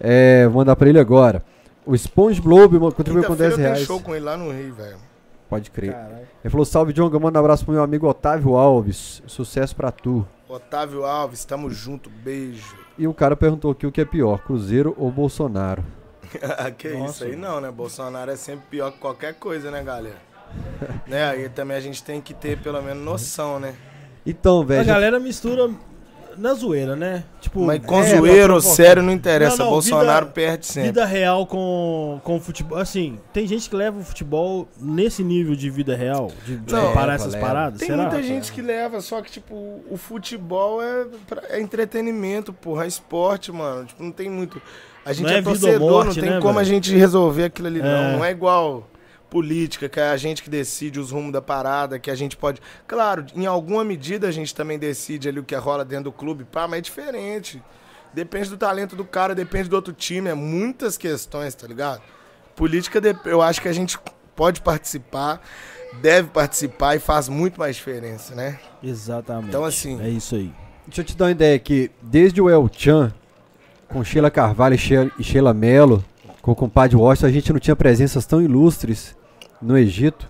É, 0.00 0.46
vou 0.46 0.56
mandar 0.56 0.76
pra 0.76 0.88
ele 0.88 0.98
agora. 0.98 1.42
O 1.86 1.94
Sponge 1.94 2.40
Globe 2.40 2.78
mo- 2.78 2.92
contribuiu 2.92 3.24
com 3.24 3.34
10 3.34 3.54
Quinta-feira 3.54 3.62
reais. 3.74 3.78
tem 3.78 3.86
show 3.86 4.00
com 4.00 4.14
ele 4.14 4.24
lá 4.24 4.36
no 4.36 4.50
Rio, 4.50 4.74
velho. 4.74 4.96
Pode 5.48 5.70
crer. 5.70 5.92
Caralho. 5.92 6.26
Ele 6.42 6.50
falou, 6.50 6.64
salve, 6.64 6.92
Jonga. 6.92 7.18
Manda 7.18 7.38
um 7.38 7.42
abraço 7.42 7.64
pro 7.64 7.74
meu 7.74 7.82
amigo 7.82 8.08
Otávio 8.08 8.56
Alves. 8.56 9.22
Sucesso 9.26 9.76
pra 9.76 9.90
tu. 9.92 10.26
Otávio 10.48 11.04
Alves, 11.04 11.44
tamo 11.44 11.70
junto, 11.70 12.08
beijo. 12.10 12.74
E 12.98 13.06
o 13.06 13.14
cara 13.14 13.36
perguntou 13.36 13.70
aqui 13.70 13.86
o 13.86 13.92
que 13.92 14.00
é 14.00 14.04
pior, 14.04 14.38
Cruzeiro 14.42 14.94
ou 14.98 15.10
Bolsonaro? 15.10 15.84
que 16.78 16.88
Nossa. 16.90 17.10
isso 17.12 17.24
aí 17.24 17.36
não, 17.36 17.60
né? 17.60 17.70
Bolsonaro 17.70 18.30
é 18.30 18.36
sempre 18.36 18.64
pior 18.70 18.90
que 18.92 18.98
qualquer 18.98 19.34
coisa, 19.34 19.70
né, 19.70 19.82
galera? 19.82 20.16
né? 21.06 21.28
Aí 21.30 21.48
também 21.48 21.76
a 21.76 21.80
gente 21.80 22.02
tem 22.02 22.20
que 22.20 22.32
ter 22.34 22.58
pelo 22.58 22.80
menos 22.82 23.02
noção, 23.04 23.58
né? 23.60 23.74
Então, 24.26 24.60
A 24.62 24.64
velho. 24.64 24.86
galera 24.86 25.20
mistura 25.20 25.70
na 26.36 26.54
zoeira, 26.54 26.94
né? 26.96 27.24
Tipo, 27.40 27.60
Mas 27.64 27.84
com 27.84 28.00
é, 28.02 28.16
zoeiro, 28.16 28.60
sério, 28.60 29.02
não 29.02 29.12
interessa. 29.12 29.58
Não, 29.58 29.64
não, 29.66 29.72
Bolsonaro 29.72 30.26
vida- 30.26 30.34
perde 30.34 30.66
sempre. 30.66 30.88
vida 30.90 31.04
real 31.04 31.46
com, 31.46 32.20
com 32.24 32.40
futebol. 32.40 32.78
Assim, 32.78 33.18
tem 33.32 33.46
gente 33.46 33.68
que 33.70 33.76
leva 33.76 33.98
o 33.98 34.02
futebol 34.04 34.68
nesse 34.80 35.22
nível 35.22 35.54
de 35.54 35.68
vida 35.70 35.94
real, 35.96 36.30
de, 36.44 36.56
de 36.56 36.72
Não, 36.72 36.86
comparar 36.88 37.06
leva, 37.12 37.14
essas 37.22 37.34
leva. 37.34 37.46
paradas. 37.46 37.78
Tem 37.78 37.88
será? 37.88 38.02
muita 38.02 38.22
gente 38.22 38.52
que 38.52 38.62
leva, 38.62 39.00
só 39.00 39.20
que, 39.22 39.30
tipo, 39.30 39.54
o 39.90 39.96
futebol 39.96 40.82
é, 40.82 41.06
pra- 41.26 41.42
é 41.50 41.60
entretenimento, 41.60 42.52
porra, 42.52 42.84
é 42.84 42.88
esporte, 42.88 43.52
mano. 43.52 43.84
Tipo, 43.86 44.02
não 44.02 44.10
tem 44.12 44.28
muito. 44.30 44.60
A 45.04 45.12
gente 45.12 45.26
Não 45.26 45.34
é, 45.34 45.38
é 45.38 45.42
torcedor, 45.42 45.80
morte, 45.80 46.06
não 46.16 46.22
tem 46.22 46.30
né, 46.30 46.40
como 46.40 46.58
a 46.58 46.62
velho? 46.62 46.74
gente 46.74 46.96
resolver 46.96 47.44
aquilo 47.44 47.68
ali, 47.68 47.80
É. 47.80 47.82
não. 47.82 48.12
Não 48.18 48.24
é 48.24 48.30
igual 48.30 48.88
política, 49.34 49.88
que 49.88 49.98
é 49.98 50.10
a 50.10 50.16
gente 50.16 50.44
que 50.44 50.48
decide 50.48 51.00
os 51.00 51.10
rumos 51.10 51.32
da 51.32 51.42
parada, 51.42 51.98
que 51.98 52.08
a 52.08 52.14
gente 52.14 52.36
pode. 52.36 52.60
Claro, 52.86 53.26
em 53.34 53.46
alguma 53.46 53.82
medida 53.82 54.28
a 54.28 54.30
gente 54.30 54.54
também 54.54 54.78
decide 54.78 55.28
ali 55.28 55.40
o 55.40 55.42
que 55.42 55.56
rola 55.56 55.84
dentro 55.84 56.04
do 56.04 56.12
clube, 56.12 56.44
pá, 56.44 56.68
mas 56.68 56.78
é 56.78 56.82
diferente. 56.82 57.60
Depende 58.12 58.48
do 58.48 58.56
talento 58.56 58.94
do 58.94 59.04
cara, 59.04 59.34
depende 59.34 59.68
do 59.68 59.74
outro 59.74 59.92
time, 59.92 60.28
é 60.30 60.34
muitas 60.34 60.96
questões, 60.96 61.52
tá 61.52 61.66
ligado? 61.66 62.00
Política, 62.54 63.00
eu 63.24 63.42
acho 63.42 63.60
que 63.60 63.66
a 63.66 63.72
gente 63.72 63.98
pode 64.36 64.60
participar, 64.60 65.42
deve 66.00 66.28
participar 66.28 66.94
e 66.94 67.00
faz 67.00 67.28
muito 67.28 67.58
mais 67.58 67.74
diferença, 67.74 68.36
né? 68.36 68.60
Exatamente. 68.80 69.48
Então, 69.48 69.64
assim- 69.64 70.00
É 70.00 70.08
isso 70.10 70.36
aí. 70.36 70.52
Deixa 70.86 71.00
eu 71.00 71.04
te 71.04 71.16
dar 71.16 71.24
uma 71.24 71.30
ideia 71.32 71.56
aqui. 71.56 71.90
Desde 72.00 72.40
o 72.40 72.48
El 72.48 72.70
Chan, 72.72 73.12
com 73.88 74.04
Sheila 74.04 74.30
Carvalho 74.30 74.76
e 74.76 74.78
Sheila, 74.78 75.10
e 75.18 75.24
Sheila 75.24 75.52
Mello, 75.52 76.04
com 76.40 76.52
o 76.52 76.54
compadre 76.54 76.94
Washington, 76.96 77.26
a 77.26 77.32
gente 77.32 77.52
não 77.52 77.58
tinha 77.58 77.74
presenças 77.74 78.24
tão 78.26 78.40
ilustres 78.40 79.16
no 79.64 79.76
Egito, 79.78 80.28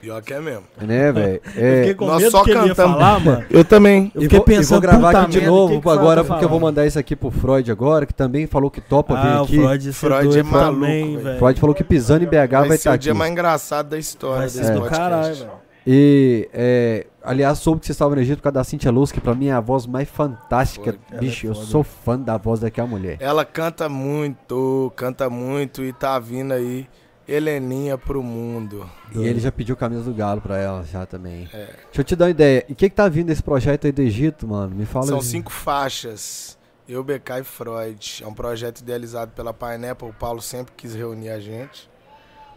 Pior 0.00 0.20
que 0.20 0.34
é 0.34 0.40
mesmo. 0.40 0.64
né, 0.82 1.10
velho? 1.12 1.40
É, 1.56 1.94
nós 1.98 2.30
só 2.30 2.44
cantamos. 2.44 2.76
falar, 2.76 3.18
mano. 3.20 3.44
Eu 3.48 3.64
também. 3.64 4.12
Eu 4.14 4.20
e 4.20 4.24
fiquei 4.24 4.38
vou, 4.38 4.46
e 4.46 4.50
pensando, 4.56 4.80
vou 4.82 4.90
gravar 5.00 5.22
aqui 5.22 5.30
de 5.30 5.46
novo 5.46 5.80
que 5.80 5.88
o 5.88 5.90
agora, 5.90 6.22
tá 6.22 6.28
porque 6.28 6.44
eu 6.44 6.48
vou 6.50 6.60
mandar 6.60 6.86
isso 6.86 6.98
aqui 6.98 7.16
pro 7.16 7.30
Freud 7.30 7.70
agora, 7.72 8.04
que 8.04 8.12
também 8.12 8.46
falou 8.46 8.70
que 8.70 8.82
topa 8.82 9.14
vir 9.14 9.28
Ah, 9.28 9.40
o 9.40 9.44
aqui. 9.44 9.56
Freud, 9.58 9.84
você 9.84 9.92
Freud 9.94 10.38
é 10.38 10.42
maluco, 10.42 10.74
também, 10.80 11.16
velho. 11.16 11.38
Freud 11.38 11.58
falou 11.60 11.74
que 11.74 11.82
pisando 11.82 12.22
em 12.22 12.26
BH 12.26 12.32
vai 12.34 12.48
Vai 12.48 12.76
estar 12.76 12.76
ser 12.78 12.88
o 12.88 12.92
aqui. 12.92 13.02
dia 13.04 13.14
mais 13.14 13.32
engraçado 13.32 13.88
da 13.88 13.98
história 13.98 14.40
Vai 14.40 14.46
desse 14.50 14.70
do 14.72 14.80
podcast. 14.80 15.00
caralho. 15.00 15.64
E, 15.86 16.48
é, 16.52 17.06
aliás, 17.22 17.58
soube 17.58 17.80
que 17.80 17.86
você 17.86 17.92
estava 17.92 18.14
no 18.14 18.20
Egito 18.20 18.38
por 18.38 18.44
causa 18.44 18.54
da 18.54 18.64
Cintia 18.64 18.90
Luz, 18.90 19.10
que 19.12 19.20
pra 19.20 19.34
mim 19.34 19.48
é 19.48 19.52
a 19.52 19.60
voz 19.60 19.86
mais 19.86 20.08
fantástica. 20.08 20.96
Foi. 21.08 21.18
Bicho, 21.18 21.46
Ela 21.46 21.50
é 21.54 21.56
eu 21.56 21.60
foda. 21.60 21.66
sou 21.70 21.82
fã 21.82 22.18
da 22.18 22.36
voz 22.38 22.60
daquela 22.60 22.88
mulher. 22.88 23.16
Ela 23.20 23.44
canta 23.44 23.86
muito, 23.88 24.92
canta 24.96 25.28
muito 25.30 25.82
e 25.84 25.92
tá 25.94 26.18
vindo 26.18 26.52
aí 26.52 26.86
Heleninha 27.26 27.96
pro 27.96 28.22
mundo. 28.22 28.88
E 29.14 29.18
ele 29.24 29.40
já 29.40 29.50
pediu 29.50 29.76
camisa 29.76 30.02
do 30.02 30.12
Galo 30.14 30.40
pra 30.40 30.58
ela 30.58 30.84
já 30.84 31.06
também. 31.06 31.48
É. 31.52 31.66
Deixa 31.86 32.00
eu 32.00 32.04
te 32.04 32.14
dar 32.16 32.26
uma 32.26 32.30
ideia. 32.30 32.64
E 32.68 32.72
o 32.72 32.76
que 32.76 32.88
que 32.90 32.94
tá 32.94 33.08
vindo 33.08 33.26
desse 33.28 33.42
projeto 33.42 33.86
aí 33.86 33.92
do 33.92 34.02
Egito, 34.02 34.46
mano? 34.46 34.74
Me 34.74 34.84
fala 34.84 35.06
São 35.06 35.18
aí. 35.18 35.24
cinco 35.24 35.50
faixas. 35.50 36.58
Eu, 36.86 37.02
BK 37.02 37.40
e 37.40 37.44
Freud. 37.44 38.22
É 38.22 38.26
um 38.26 38.34
projeto 38.34 38.80
idealizado 38.80 39.32
pela 39.32 39.54
Pineapple. 39.54 40.08
O 40.10 40.12
Paulo 40.12 40.42
sempre 40.42 40.74
quis 40.76 40.94
reunir 40.94 41.30
a 41.30 41.40
gente. 41.40 41.88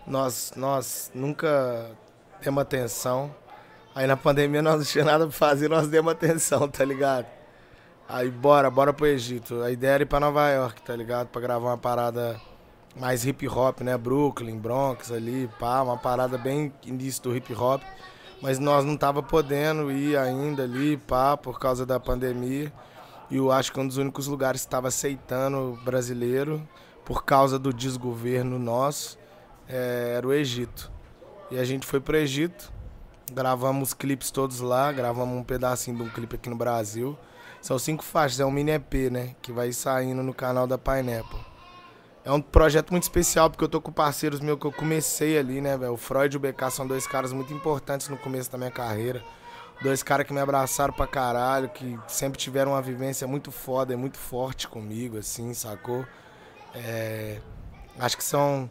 Nós, 0.06 0.52
nós 0.56 1.12
nunca 1.16 1.92
demos 2.42 2.62
atenção. 2.62 3.34
Aí 3.96 4.06
na 4.06 4.16
pandemia 4.18 4.62
nós 4.62 4.78
não 4.78 4.86
tinha 4.86 5.04
nada 5.04 5.26
pra 5.26 5.34
fazer, 5.34 5.68
nós 5.70 5.88
demos 5.88 6.12
atenção, 6.12 6.68
tá 6.68 6.86
ligado? 6.86 7.26
Aí 8.08 8.30
bora, 8.30 8.70
bora 8.70 8.94
pro 8.94 9.08
Egito. 9.08 9.62
A 9.62 9.72
ideia 9.72 9.94
era 9.94 10.04
ir 10.04 10.06
pra 10.06 10.20
Nova 10.20 10.48
York, 10.50 10.82
tá 10.82 10.96
ligado? 10.96 11.28
Pra 11.28 11.42
gravar 11.42 11.70
uma 11.70 11.78
parada 11.78 12.40
mais 13.00 13.26
hip 13.26 13.48
hop, 13.48 13.82
né? 13.82 13.98
Brooklyn, 13.98 14.58
Bronx 14.58 15.12
ali, 15.12 15.50
pá, 15.60 15.82
uma 15.82 15.98
parada 15.98 16.38
bem 16.38 16.74
início 16.86 17.24
do 17.24 17.36
hip 17.36 17.54
hop. 17.54 17.82
Mas 18.42 18.60
nós 18.60 18.86
não 18.86 18.96
tava 18.96 19.24
podendo 19.24 19.92
ir 19.92 20.18
ainda 20.18 20.64
ali, 20.64 20.98
pá, 20.98 21.36
por 21.36 21.60
causa 21.60 21.86
da 21.86 22.00
pandemia. 22.00 22.72
E 23.30 23.38
eu 23.38 23.52
acho 23.52 23.72
que 23.72 23.80
um 23.80 23.88
dos 23.88 23.98
únicos 23.98 24.28
lugares 24.28 24.62
que 24.62 24.68
estava 24.68 24.88
aceitando 24.88 25.78
brasileiro, 25.84 26.68
por 27.04 27.26
causa 27.26 27.58
do 27.58 27.74
desgoverno 27.74 28.60
nosso, 28.60 29.18
é, 29.68 30.14
era 30.16 30.28
o 30.28 30.34
Egito. 30.34 30.92
E 31.50 31.58
a 31.58 31.64
gente 31.64 31.86
foi 31.86 32.00
pro 32.00 32.16
Egito, 32.16 32.72
gravamos 33.32 33.90
os 33.90 33.94
clipes 33.94 34.32
todos 34.32 34.60
lá, 34.60 34.92
gravamos 34.92 35.38
um 35.38 35.44
pedacinho 35.44 35.98
de 35.98 36.04
um 36.04 36.10
clipe 36.10 36.36
aqui 36.36 36.50
no 36.50 36.56
Brasil. 36.56 37.18
São 37.62 37.78
cinco 37.80 38.04
faixas, 38.04 38.40
é 38.40 38.46
um 38.46 38.52
mini 38.52 38.72
EP, 38.72 39.12
né? 39.12 39.36
Que 39.42 39.52
vai 39.52 39.72
saindo 39.74 40.22
no 40.24 40.34
canal 40.34 40.68
da 40.68 40.78
Pineapple. 40.78 41.57
É 42.28 42.32
um 42.34 42.42
projeto 42.42 42.92
muito 42.92 43.04
especial, 43.04 43.50
porque 43.50 43.64
eu 43.64 43.70
tô 43.70 43.80
com 43.80 43.90
parceiros 43.90 44.42
meus 44.42 44.60
que 44.60 44.66
eu 44.66 44.72
comecei 44.74 45.38
ali, 45.38 45.62
né, 45.62 45.78
velho? 45.78 45.94
O 45.94 45.98
Freud 45.98 46.34
e 46.34 46.36
o 46.36 46.40
BK 46.42 46.70
são 46.72 46.86
dois 46.86 47.08
caras 47.08 47.32
muito 47.32 47.54
importantes 47.54 48.10
no 48.10 48.18
começo 48.18 48.52
da 48.52 48.58
minha 48.58 48.70
carreira. 48.70 49.24
Dois 49.82 50.04
caras 50.04 50.28
que 50.28 50.34
me 50.34 50.42
abraçaram 50.42 50.94
pra 50.94 51.08
caralho, 51.08 51.70
que 51.70 51.98
sempre 52.06 52.38
tiveram 52.38 52.74
uma 52.74 52.82
vivência 52.82 53.26
muito 53.26 53.50
foda 53.50 53.94
e 53.94 53.96
muito 53.96 54.18
forte 54.18 54.68
comigo, 54.68 55.18
assim, 55.18 55.54
sacou? 55.54 56.06
É, 56.76 57.40
acho 57.98 58.18
que 58.18 58.24
são. 58.26 58.70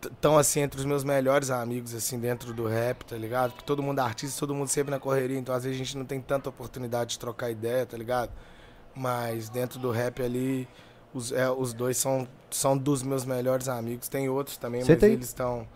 Estão 0.00 0.38
assim 0.38 0.60
entre 0.60 0.78
os 0.78 0.86
meus 0.86 1.02
melhores 1.02 1.50
amigos, 1.50 1.92
assim, 1.92 2.16
dentro 2.16 2.54
do 2.54 2.68
rap, 2.68 3.04
tá 3.04 3.16
ligado? 3.16 3.50
Porque 3.50 3.64
todo 3.64 3.82
mundo 3.82 3.98
é 3.98 4.02
artista, 4.02 4.38
todo 4.38 4.54
mundo 4.54 4.68
sempre 4.68 4.92
na 4.92 5.00
correria, 5.00 5.36
então 5.36 5.52
às 5.52 5.64
vezes 5.64 5.80
a 5.80 5.84
gente 5.84 5.98
não 5.98 6.04
tem 6.04 6.20
tanta 6.20 6.48
oportunidade 6.48 7.10
de 7.10 7.18
trocar 7.18 7.50
ideia, 7.50 7.84
tá 7.84 7.96
ligado? 7.96 8.30
Mas 8.94 9.48
dentro 9.48 9.80
do 9.80 9.90
rap 9.90 10.22
ali, 10.22 10.68
os, 11.14 11.32
é, 11.32 11.50
os 11.50 11.72
dois 11.72 11.96
são, 11.96 12.26
são 12.50 12.76
dos 12.76 13.02
meus 13.02 13.24
melhores 13.24 13.68
amigos. 13.68 14.08
Tem 14.08 14.28
outros 14.28 14.56
também, 14.56 14.82
Você 14.82 14.92
mas 14.92 15.00
tem? 15.00 15.12
eles 15.12 15.26
estão. 15.26 15.66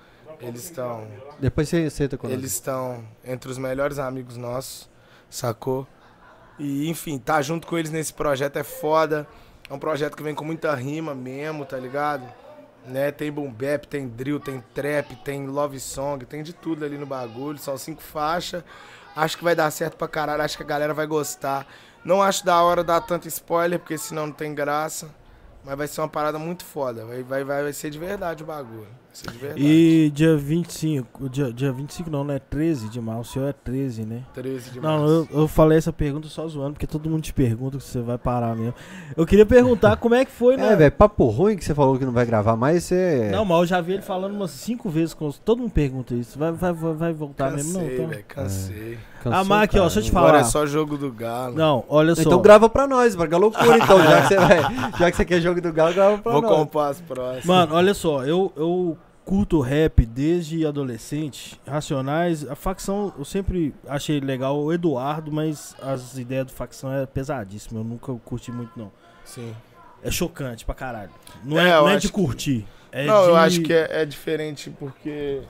Eles 0.41 0.65
estão. 0.65 1.07
Depois 1.39 1.69
você 1.69 1.89
senta 1.89 2.17
com 2.19 2.29
Eles 2.29 2.53
estão 2.53 3.03
entre 3.25 3.51
os 3.51 3.57
melhores 3.57 3.99
amigos 3.99 4.37
nossos, 4.37 4.89
sacou? 5.31 5.87
E 6.59 6.89
enfim, 6.89 7.19
tá 7.19 7.41
junto 7.41 7.67
com 7.67 7.77
eles 7.79 7.91
nesse 7.91 8.13
projeto 8.13 8.57
é 8.59 8.63
foda. 8.63 9.27
É 9.69 9.73
um 9.73 9.79
projeto 9.79 10.17
que 10.17 10.23
vem 10.23 10.35
com 10.35 10.45
muita 10.45 10.75
rima 10.75 11.15
mesmo, 11.15 11.65
tá 11.65 11.77
ligado? 11.79 12.27
Né? 12.87 13.11
Tem 13.11 13.33
boom 13.33 13.51
bap, 13.51 13.87
tem 13.89 14.07
drill, 14.07 14.39
tem 14.39 14.63
trap, 14.73 15.17
tem 15.25 15.47
love 15.47 15.81
song, 15.81 16.25
tem 16.25 16.43
de 16.43 16.53
tudo 16.53 16.85
ali 16.85 16.97
no 16.97 17.07
bagulho. 17.07 17.59
São 17.59 17.77
cinco 17.77 18.03
faixas. 18.03 18.63
Acho 19.15 19.39
que 19.39 19.45
vai 19.45 19.55
dar 19.55 19.71
certo 19.71 19.97
pra 19.97 20.07
caralho, 20.07 20.43
acho 20.43 20.57
que 20.57 20.63
a 20.63 20.67
galera 20.67 20.93
vai 20.93 21.07
gostar. 21.07 21.67
Não 22.05 22.23
acho 22.23 22.45
da 22.45 22.63
hora 22.63 22.85
dar 22.85 23.01
tanto 23.01 23.27
spoiler, 23.27 23.79
porque 23.79 23.99
senão 23.99 24.27
não 24.27 24.33
tem 24.33 24.55
graça. 24.55 25.09
Mas 25.67 25.77
vai 25.77 25.89
ser 25.89 26.01
uma 26.01 26.09
parada 26.09 26.39
muito 26.39 26.65
foda. 26.65 27.05
Vai, 27.05 27.25
vai, 27.25 27.43
vai, 27.43 27.63
vai 27.65 27.73
ser 27.73 27.91
de 27.91 27.99
verdade 27.99 28.45
o 28.45 28.47
bagulho. 28.47 28.83
Vai 28.83 28.89
ser 29.13 29.31
de 29.33 29.39
verdade. 29.39 29.63
E 29.67 30.11
dia 30.15 30.37
25, 30.37 31.29
dia, 31.29 31.53
dia 31.53 31.73
25 31.73 32.09
não, 32.09 32.23
né? 32.23 32.39
13 32.39 32.89
de 32.89 33.01
março, 33.01 33.23
o 33.23 33.33
seu 33.33 33.47
é 33.49 33.53
13, 33.53 34.05
né? 34.05 34.23
13 34.33 34.71
de 34.71 34.81
Não, 34.81 35.01
março. 35.01 35.29
eu, 35.33 35.41
eu 35.41 35.49
falei 35.49 35.77
essa 35.77 35.93
pergunta 35.93 36.29
só 36.29 36.47
zoando, 36.47 36.75
porque 36.75 36.87
todo 36.87 37.11
mundo 37.11 37.23
te 37.23 37.33
pergunta 37.33 37.81
se 37.81 37.89
você 37.89 38.01
vai 38.01 38.17
parar 38.17 38.55
mesmo. 38.55 38.75
Eu 39.17 39.27
queria 39.27 39.45
perguntar 39.45 39.97
como 39.97 40.15
é 40.15 40.25
que 40.25 40.31
foi, 40.31 40.57
né? 40.57 40.73
É, 40.73 40.77
velho, 40.77 40.93
papo 40.93 41.27
ruim 41.27 41.57
que 41.57 41.65
você 41.65 41.75
falou 41.75 41.99
que 41.99 42.05
não 42.05 42.13
vai 42.13 42.25
gravar 42.25 42.55
mais, 42.55 42.85
você. 42.85 43.29
Não, 43.33 43.45
mas 43.45 43.59
eu 43.59 43.67
já 43.67 43.81
vi 43.81 43.95
ele 43.95 44.03
falando 44.03 44.35
umas 44.37 44.53
cinco 44.53 44.89
vezes 44.89 45.15
com 45.15 45.27
os... 45.27 45.37
Todo 45.37 45.59
mundo 45.63 45.73
pergunta 45.73 46.15
isso. 46.15 46.39
Vai, 46.39 46.53
vai, 46.53 46.73
vai, 46.73 46.93
vai 46.95 47.13
voltar 47.13 47.51
mesmo? 47.51 47.73
Não, 47.73 47.81
Cansei, 47.81 47.95
então... 47.97 48.09
velho, 48.09 48.25
cansei. 48.29 48.99
Cansou, 49.23 49.45
mas 49.45 49.63
aqui, 49.63 49.79
ó, 49.79 49.83
deixa 49.83 49.99
eu 49.99 50.03
te 50.05 50.11
Agora 50.11 50.27
falar. 50.29 50.41
é 50.41 50.45
só 50.45 50.67
jogo 50.67 50.97
do 50.97 51.11
Galo. 51.13 51.55
Não, 51.57 51.85
olha 51.89 52.15
só. 52.15 52.23
Então 52.23 52.41
grava 52.41 52.69
pra 52.69 52.87
nós, 52.87 53.15
vai 53.15 53.27
loucura 53.29 53.77
então, 53.79 53.99
já 54.03 54.23
que 54.23 54.29
você 54.29 54.37
vai. 54.37 54.59
Já 54.99 55.11
que 55.11 55.17
você 55.17 55.25
quer 55.25 55.41
jogo 55.41 55.61
do 55.61 55.73
Galo, 55.73 55.95
grava 55.95 56.19
pra 56.19 56.33
Vou 56.33 56.43
nós. 56.43 56.51
comprar 56.57 56.89
as 56.89 57.01
próximas. 57.01 57.45
Mano, 57.45 57.75
olha 57.75 57.95
só, 57.95 58.25
eu, 58.25 58.53
eu 58.57 58.97
curto 59.25 59.61
rap 59.61 60.07
desde 60.07 60.65
adolescente. 60.67 61.61
Racionais, 61.67 62.49
a 62.49 62.55
facção 62.55 63.13
eu 63.19 63.25
sempre 63.25 63.75
achei 63.89 64.21
legal 64.21 64.57
o 64.59 64.73
Eduardo, 64.73 65.33
mas 65.33 65.75
as 65.83 66.17
ideias 66.17 66.47
do 66.47 66.53
facção 66.53 66.93
é 66.93 67.05
pesadíssima. 67.07 67.81
Eu 67.81 67.85
nunca 67.85 68.13
curti 68.25 68.53
muito, 68.53 68.71
não. 68.77 68.93
Sim. 69.25 69.53
É 70.05 70.11
chocante 70.11 70.65
pra 70.65 70.75
caralho. 70.75 71.11
Não 71.45 71.59
É, 71.59 71.71
é, 71.71 71.73
não 71.75 71.89
é 71.89 71.97
de 71.97 72.07
que- 72.09 72.13
curtir. 72.15 72.65
É 72.93 73.05
não, 73.05 73.23
de... 73.25 73.29
eu 73.29 73.37
acho 73.37 73.61
que 73.63 73.73
é, 73.73 74.03
é 74.03 74.05
diferente 74.07 74.71
porque 74.71 75.43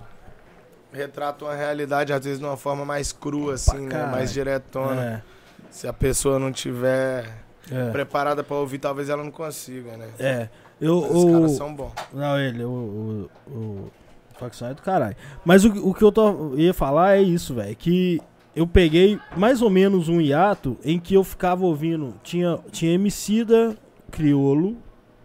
retrata 0.92 1.44
uma 1.44 1.54
realidade, 1.54 2.12
às 2.12 2.24
vezes, 2.24 2.38
de 2.38 2.44
uma 2.44 2.56
forma 2.56 2.84
mais 2.84 3.12
crua, 3.12 3.54
assim, 3.54 3.86
né? 3.86 4.06
Mais 4.06 4.32
diretona. 4.32 5.02
É, 5.02 5.22
Se 5.70 5.86
a 5.86 5.92
pessoa 5.92 6.38
não 6.38 6.50
tiver 6.52 7.26
é. 7.70 7.90
preparada 7.90 8.42
pra 8.42 8.56
ouvir, 8.56 8.78
talvez 8.78 9.08
ela 9.08 9.22
não 9.22 9.30
consiga, 9.30 9.96
né? 9.96 10.08
É. 10.18 10.48
Eu, 10.80 10.98
Os 10.98 11.24
o- 11.24 11.32
caras 11.32 11.50
são 11.52 11.74
bons. 11.74 11.92
Não, 12.12 12.38
ele, 12.38 12.62
o, 12.64 13.28
o, 13.48 13.50
o 13.52 13.90
facção 14.38 14.68
é 14.68 14.74
do 14.74 14.82
caralho. 14.82 15.16
Mas 15.44 15.64
o, 15.64 15.88
o 15.88 15.94
que 15.94 16.02
eu 16.04 16.12
tô, 16.12 16.54
ia 16.56 16.74
falar 16.74 17.16
é 17.16 17.22
isso, 17.22 17.54
velho. 17.54 17.74
Que 17.74 18.20
eu 18.54 18.66
peguei 18.66 19.18
mais 19.36 19.62
ou 19.62 19.70
menos 19.70 20.08
um 20.08 20.20
hiato 20.20 20.76
em 20.84 20.98
que 20.98 21.14
eu 21.14 21.24
ficava 21.24 21.64
ouvindo. 21.64 22.14
Tinha, 22.22 22.58
tinha 22.70 22.92
Emicida 22.92 23.76
Criolo. 24.10 24.76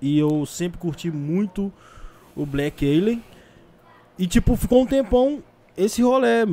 E 0.02 0.18
eu 0.18 0.46
sempre 0.48 0.80
curti 0.80 1.12
muito 1.12 1.72
o 2.36 2.46
Black 2.46 2.84
Alien. 2.86 3.24
E 4.18 4.26
tipo, 4.26 4.56
ficou 4.56 4.82
um 4.82 4.86
tempão 4.86 5.44
esse 5.84 6.02
rolê. 6.02 6.46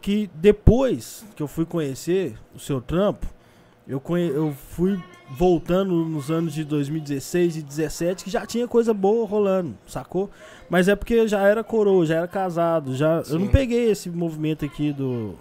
Que 0.00 0.30
depois 0.34 1.24
que 1.36 1.42
eu 1.42 1.46
fui 1.46 1.66
conhecer 1.66 2.34
o 2.54 2.58
seu 2.58 2.80
trampo, 2.80 3.26
eu, 3.86 4.00
conhe, 4.00 4.28
eu 4.28 4.54
fui 4.70 4.98
voltando 5.30 6.04
nos 6.06 6.30
anos 6.30 6.54
de 6.54 6.64
2016 6.64 7.56
e 7.56 7.60
2017 7.62 8.24
que 8.24 8.30
já 8.30 8.46
tinha 8.46 8.66
coisa 8.66 8.94
boa 8.94 9.26
rolando, 9.26 9.74
sacou? 9.86 10.30
Mas 10.70 10.88
é 10.88 10.96
porque 10.96 11.28
já 11.28 11.40
era 11.46 11.62
coroa, 11.62 12.06
já 12.06 12.16
era 12.16 12.28
casado, 12.28 12.94
já 12.94 13.22
eu 13.28 13.38
não 13.38 13.46
Sim. 13.46 13.52
peguei 13.52 13.90
esse 13.90 14.08
movimento 14.10 14.64
aqui 14.64 14.92
do 14.92 15.34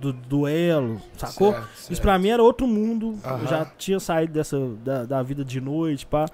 do 0.00 0.12
duelo, 0.12 1.00
sacou? 1.16 1.52
Certo, 1.52 1.68
Isso 1.74 1.86
certo. 1.86 2.02
pra 2.02 2.18
mim 2.18 2.28
era 2.28 2.42
outro 2.42 2.66
mundo. 2.66 3.18
Eu 3.24 3.46
já 3.46 3.64
tinha 3.78 3.98
saído 3.98 4.32
dessa 4.34 4.58
da, 4.84 5.04
da 5.04 5.22
vida 5.22 5.44
de 5.44 5.60
noite, 5.60 6.06
pá. 6.06 6.26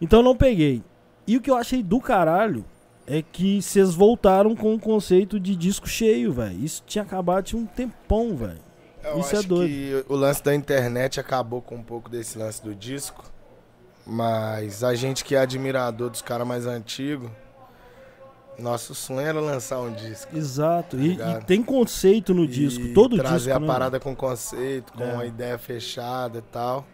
Então 0.00 0.20
eu 0.20 0.24
não 0.24 0.34
peguei. 0.36 0.82
E 1.26 1.36
o 1.36 1.40
que 1.40 1.50
eu 1.50 1.56
achei 1.56 1.82
do 1.82 2.00
caralho 2.00 2.64
é 3.08 3.22
que 3.22 3.62
vocês 3.62 3.94
voltaram 3.94 4.54
com 4.54 4.74
o 4.74 4.78
conceito 4.78 5.40
de 5.40 5.56
disco 5.56 5.88
cheio, 5.88 6.32
velho. 6.32 6.58
Isso 6.62 6.82
tinha 6.86 7.02
acabado 7.02 7.44
tinha 7.44 7.60
um 7.60 7.66
tempão, 7.66 8.36
velho. 8.36 8.60
Isso 9.18 9.34
é 9.34 9.38
acho 9.38 9.48
doido. 9.48 9.70
que 9.70 10.04
o 10.12 10.16
lance 10.16 10.42
da 10.44 10.54
internet 10.54 11.18
acabou 11.18 11.62
com 11.62 11.76
um 11.76 11.82
pouco 11.82 12.10
desse 12.10 12.36
lance 12.38 12.62
do 12.62 12.74
disco. 12.74 13.24
Mas 14.04 14.82
a 14.84 14.94
gente 14.94 15.24
que 15.24 15.34
é 15.34 15.38
admirador 15.38 16.10
dos 16.10 16.20
caras 16.22 16.46
mais 16.46 16.66
antigos, 16.66 17.30
nosso 18.58 18.94
sonho 18.94 19.20
era 19.20 19.40
lançar 19.40 19.80
um 19.80 19.92
disco. 19.92 20.36
Exato. 20.36 20.96
E, 20.96 21.08
Ligado. 21.08 21.42
e 21.42 21.44
tem 21.44 21.62
conceito 21.62 22.34
no 22.34 22.46
disco, 22.46 22.80
E 22.82 22.92
todo 22.94 23.16
trazer 23.16 23.36
disco, 23.50 23.56
a 23.56 23.60
né? 23.60 23.66
parada 23.66 24.00
com 24.00 24.14
conceito, 24.16 24.92
com 24.92 25.04
É. 25.04 25.12
uma 25.12 25.24
ideia 25.26 25.56
fechada 25.58 26.38
e 26.38 26.42
tal. 26.42 26.84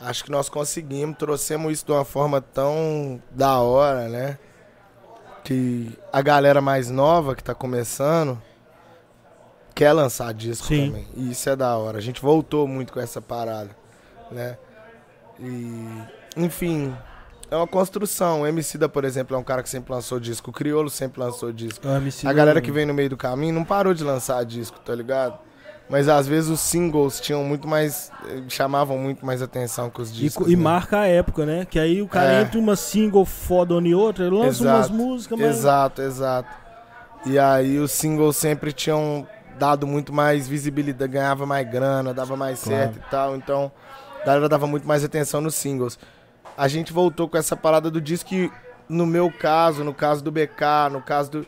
Acho 0.00 0.24
que 0.24 0.30
nós 0.30 0.48
conseguimos, 0.48 1.16
trouxemos 1.16 1.72
isso 1.72 1.86
de 1.86 1.92
uma 1.92 2.04
forma 2.04 2.40
tão 2.40 3.22
da 3.30 3.58
hora, 3.60 4.08
né? 4.08 4.38
Que 5.46 5.96
a 6.12 6.20
galera 6.20 6.60
mais 6.60 6.90
nova 6.90 7.36
que 7.36 7.44
tá 7.44 7.54
começando 7.54 8.36
quer 9.72 9.92
lançar 9.92 10.34
disco 10.34 10.66
Sim. 10.66 10.88
também. 10.88 11.06
E 11.14 11.30
isso 11.30 11.48
é 11.48 11.54
da 11.54 11.76
hora. 11.76 11.98
A 11.98 12.00
gente 12.00 12.20
voltou 12.20 12.66
muito 12.66 12.92
com 12.92 12.98
essa 12.98 13.22
parada, 13.22 13.70
né? 14.28 14.58
E, 15.38 15.88
enfim, 16.36 16.92
é 17.48 17.54
uma 17.54 17.68
construção. 17.68 18.40
O 18.40 18.46
Emicida, 18.48 18.88
por 18.88 19.04
exemplo, 19.04 19.36
é 19.36 19.38
um 19.38 19.44
cara 19.44 19.62
que 19.62 19.68
sempre 19.68 19.92
lançou 19.92 20.18
disco. 20.18 20.50
O 20.50 20.52
Criolo 20.52 20.90
sempre 20.90 21.20
lançou 21.20 21.52
disco. 21.52 21.86
MC 21.86 22.26
A 22.26 22.32
galera 22.32 22.60
que 22.60 22.72
vem 22.72 22.84
no 22.84 22.92
meio 22.92 23.10
do 23.10 23.16
caminho 23.16 23.54
não 23.54 23.64
parou 23.64 23.94
de 23.94 24.02
lançar 24.02 24.44
disco, 24.44 24.80
tá 24.80 24.96
ligado? 24.96 25.38
Mas 25.88 26.08
às 26.08 26.26
vezes 26.26 26.50
os 26.50 26.60
singles 26.60 27.20
tinham 27.20 27.44
muito 27.44 27.68
mais. 27.68 28.10
eh, 28.28 28.42
chamavam 28.48 28.98
muito 28.98 29.24
mais 29.24 29.40
atenção 29.40 29.88
que 29.88 30.00
os 30.02 30.10
E, 30.10 30.14
discos. 30.14 30.46
co- 30.46 30.50
e 30.52 30.56
né? 30.56 30.62
marca 30.62 31.00
a 31.00 31.06
época, 31.06 31.46
né? 31.46 31.64
Que 31.64 31.78
aí 31.78 32.02
o 32.02 32.08
cara 32.08 32.32
É. 32.32 32.42
entre 32.42 32.58
uma 32.58 32.74
single 32.74 33.24
fodona 33.24 33.86
e 33.86 33.94
outra, 33.94 34.24
lança 34.28 34.64
umas 34.64 34.86
Exato. 34.86 34.94
músicas, 34.94 35.38
mas. 35.38 35.48
Exato, 35.58 36.02
exato. 36.02 36.48
E 37.24 37.38
aí 37.38 37.78
os 37.78 37.92
singles 37.92 38.36
sempre 38.36 38.72
tinham 38.72 39.26
dado 39.58 39.86
muito 39.86 40.12
mais 40.12 40.46
visibilidade, 40.48 41.10
ganhava 41.12 41.46
mais 41.46 41.68
grana, 41.70 42.12
dava 42.12 42.36
mais 42.36 42.62
Claro. 42.62 42.78
certo 42.92 42.96
e 43.06 43.10
tal. 43.10 43.36
Então, 43.36 43.70
a 44.22 44.26
galera 44.26 44.48
dava 44.48 44.66
muito 44.66 44.86
mais 44.88 45.04
atenção 45.04 45.40
nos 45.40 45.54
singles. 45.54 45.98
A 46.58 46.66
gente 46.68 46.92
voltou 46.92 47.28
com 47.28 47.36
essa 47.38 47.54
parada 47.56 47.90
do 47.90 48.00
disco 48.00 48.28
que, 48.28 48.50
no 48.88 49.06
meu 49.06 49.30
caso, 49.30 49.84
no 49.84 49.94
caso 49.94 50.22
do 50.22 50.32
BK, 50.32 50.88
no 50.90 51.00
caso 51.00 51.30
do. 51.30 51.46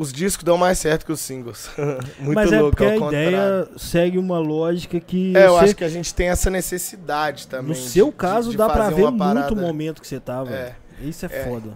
Os 0.00 0.12
discos 0.12 0.44
dão 0.44 0.56
mais 0.56 0.78
certo 0.78 1.04
que 1.04 1.10
os 1.10 1.18
singles. 1.20 1.68
muito 2.20 2.34
mas 2.36 2.52
é 2.52 2.60
louco, 2.60 2.76
porque 2.76 2.90
a 2.92 2.98
contrário. 2.98 3.28
ideia 3.28 3.68
segue 3.76 4.16
uma 4.16 4.38
lógica 4.38 5.00
que. 5.00 5.36
É, 5.36 5.46
eu 5.46 5.54
você- 5.54 5.64
acho 5.64 5.74
que 5.76 5.82
a 5.84 5.88
gente 5.88 6.14
tem 6.14 6.28
essa 6.28 6.48
necessidade 6.48 7.48
também. 7.48 7.68
no 7.68 7.74
de- 7.74 7.88
seu 7.88 8.06
de- 8.06 8.12
caso 8.12 8.50
de 8.52 8.56
dá 8.56 8.68
pra 8.68 8.90
ver 8.90 9.02
uma 9.02 9.10
muito 9.10 9.18
parada- 9.24 9.52
o 9.52 9.56
momento 9.56 10.00
que 10.00 10.06
você 10.06 10.20
tava. 10.20 10.52
É. 10.54 10.76
Isso 11.02 11.26
é, 11.26 11.28
É. 11.32 11.44
foda. 11.44 11.70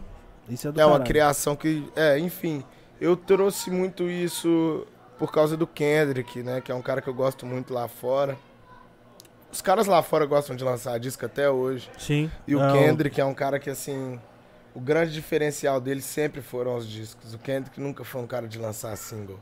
Isso 0.48 0.68
é 0.68 0.72
do 0.72 0.80
É 0.80 0.84
uma 0.84 0.92
caralho. 0.92 1.08
criação 1.08 1.56
que. 1.56 1.84
É, 1.96 2.18
enfim. 2.18 2.62
Eu 3.00 3.16
trouxe 3.16 3.70
muito 3.70 4.08
isso 4.08 4.86
por 5.18 5.32
causa 5.32 5.56
do 5.56 5.66
Kendrick, 5.66 6.42
né? 6.44 6.60
Que 6.60 6.70
é 6.70 6.74
um 6.74 6.82
cara 6.82 7.02
que 7.02 7.08
eu 7.08 7.14
gosto 7.14 7.44
muito 7.44 7.74
lá 7.74 7.88
fora. 7.88 8.36
Os 9.52 9.60
caras 9.60 9.86
lá 9.86 10.00
fora 10.02 10.24
gostam 10.24 10.54
de 10.56 10.62
lançar 10.64 10.98
disco 11.00 11.26
até 11.26 11.50
hoje. 11.50 11.90
Sim. 11.98 12.30
E 12.46 12.54
o 12.54 12.60
Não, 12.60 12.72
Kendrick 12.72 13.20
é 13.20 13.24
um 13.24 13.34
cara 13.34 13.58
que, 13.58 13.68
assim. 13.68 14.18
O 14.74 14.80
grande 14.80 15.12
diferencial 15.12 15.80
dele 15.80 16.00
sempre 16.00 16.40
foram 16.40 16.76
os 16.76 16.88
discos. 16.88 17.34
O 17.34 17.38
Kendrick 17.38 17.78
nunca 17.80 18.04
foi 18.04 18.22
um 18.22 18.26
cara 18.26 18.48
de 18.48 18.58
lançar 18.58 18.96
single. 18.96 19.38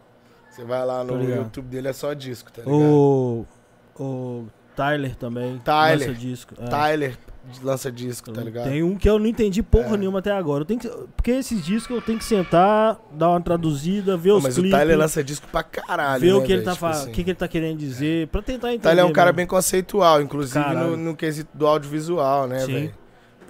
Você 0.51 0.65
vai 0.65 0.85
lá 0.85 1.05
no. 1.05 1.23
YouTube 1.23 1.67
dele, 1.69 1.89
é 1.89 1.93
só 1.93 2.13
disco, 2.13 2.51
tá 2.51 2.63
ligado? 2.63 2.81
O. 2.83 3.47
O 3.99 4.47
Tyler 4.75 5.15
também. 5.15 5.59
Tyler. 5.59 6.09
lança 6.09 6.19
disco. 6.21 6.55
É. 6.59 6.67
Tyler 6.67 7.19
lança 7.63 7.91
disco, 7.93 8.33
tá 8.33 8.43
ligado? 8.43 8.69
Tem 8.69 8.83
um 8.83 8.97
que 8.97 9.09
eu 9.09 9.19
não 9.19 9.27
entendi 9.27 9.63
porra 9.63 9.95
É. 9.95 9.97
nenhuma 9.97 10.19
até 10.19 10.31
agora. 10.33 10.63
Eu 10.63 10.67
tenho 10.67 10.81
que, 10.81 10.89
porque 11.17 11.31
esses 11.33 11.65
discos 11.65 11.95
eu 11.97 12.03
tenho 12.03 12.19
que 12.19 12.25
sentar, 12.25 12.99
dar 13.13 13.31
uma 13.31 13.41
traduzida, 13.41 14.17
ver 14.17 14.33
os 14.33 14.43
Mas 14.43 14.59
o 14.59 14.63
clipes, 14.63 14.79
Tyler 14.79 14.99
lança 14.99 15.23
disco 15.25 15.47
pra 15.49 15.63
caralho, 15.63 16.21
ver 16.21 16.33
né, 16.33 16.35
o 16.35 16.43
que 16.43 16.53
ele 16.53 16.63
tá 16.63 16.73
Tipo 16.73 16.87
assim. 16.87 17.09
o 17.09 17.13
que, 17.13 17.25
que 17.25 17.31
ele 17.31 17.39
tá 17.39 17.49
querendo 17.49 17.79
dizer, 17.79 18.29
pra 18.29 18.43
tentar 18.43 18.69
O 18.69 18.71
entender. 18.71 18.89
Tyler 18.89 19.05
é 19.05 19.09
um 19.09 19.13
cara 19.13 19.29
mesmo. 19.29 19.37
bem 19.39 19.47
conceitual, 19.47 20.21
inclusive 20.23 20.75
no, 20.75 20.97
no 20.97 21.17
quesito 21.17 21.51
do 21.57 21.67
audiovisual, 21.67 22.47
né, 22.47 22.67
velho? 22.67 22.95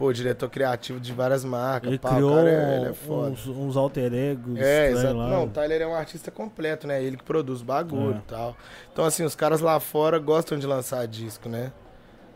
Pô, 0.00 0.10
diretor 0.14 0.48
criativo 0.48 0.98
de 0.98 1.12
várias 1.12 1.44
marcas, 1.44 1.90
Ele 1.90 1.98
pá, 1.98 2.14
criou 2.14 2.34
cara 2.36 2.50
é, 2.50 2.88
é 2.88 2.92
foda. 2.94 3.32
uns, 3.32 3.46
uns 3.46 3.76
alter 3.76 4.14
egos. 4.14 4.58
É, 4.58 4.90
exato. 4.92 5.14
lá. 5.14 5.28
Não, 5.28 5.44
o 5.44 5.50
Tyler 5.50 5.82
é 5.82 5.86
um 5.86 5.94
artista 5.94 6.30
completo, 6.30 6.86
né? 6.86 7.02
Ele 7.04 7.18
que 7.18 7.22
produz 7.22 7.60
bagulho 7.60 8.14
É. 8.14 8.16
e 8.16 8.22
tal. 8.22 8.56
Então, 8.90 9.04
assim, 9.04 9.24
os 9.24 9.34
caras 9.34 9.60
lá 9.60 9.78
fora 9.78 10.18
gostam 10.18 10.58
de 10.58 10.66
lançar 10.66 11.06
disco, 11.06 11.50
né? 11.50 11.70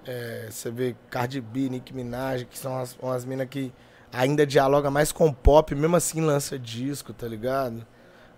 É, 0.06 0.48
você 0.50 0.70
vê 0.70 0.94
Cardi 1.08 1.40
B, 1.40 1.70
Nicki 1.70 1.94
Minaj, 1.94 2.44
que 2.44 2.58
são 2.58 2.76
as, 2.76 2.98
umas 3.00 3.24
minas 3.24 3.48
que 3.48 3.72
ainda 4.12 4.46
dialoga 4.46 4.90
mais 4.90 5.10
com 5.10 5.32
pop, 5.32 5.74
mesmo 5.74 5.96
assim 5.96 6.20
lança 6.20 6.58
disco, 6.58 7.14
tá 7.14 7.26
ligado? 7.26 7.86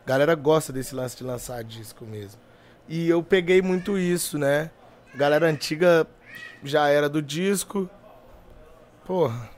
A 0.05 0.09
galera 0.09 0.37
gosta 0.37 0.73
desse 0.73 0.95
lance 0.95 1.17
de 1.17 1.25
lançar 1.25 1.65
disco 1.65 2.05
mesmo. 2.05 2.41
E 2.89 3.09
eu 3.09 3.21
peguei 3.25 3.61
muito 3.61 3.99
isso, 3.99 4.39
né? 4.39 4.71
Galera 5.17 5.49
antiga 5.49 6.07
já 6.63 6.89
era 6.89 7.09
do 7.09 7.21
disco. 7.21 7.91
Porra. 9.07 9.51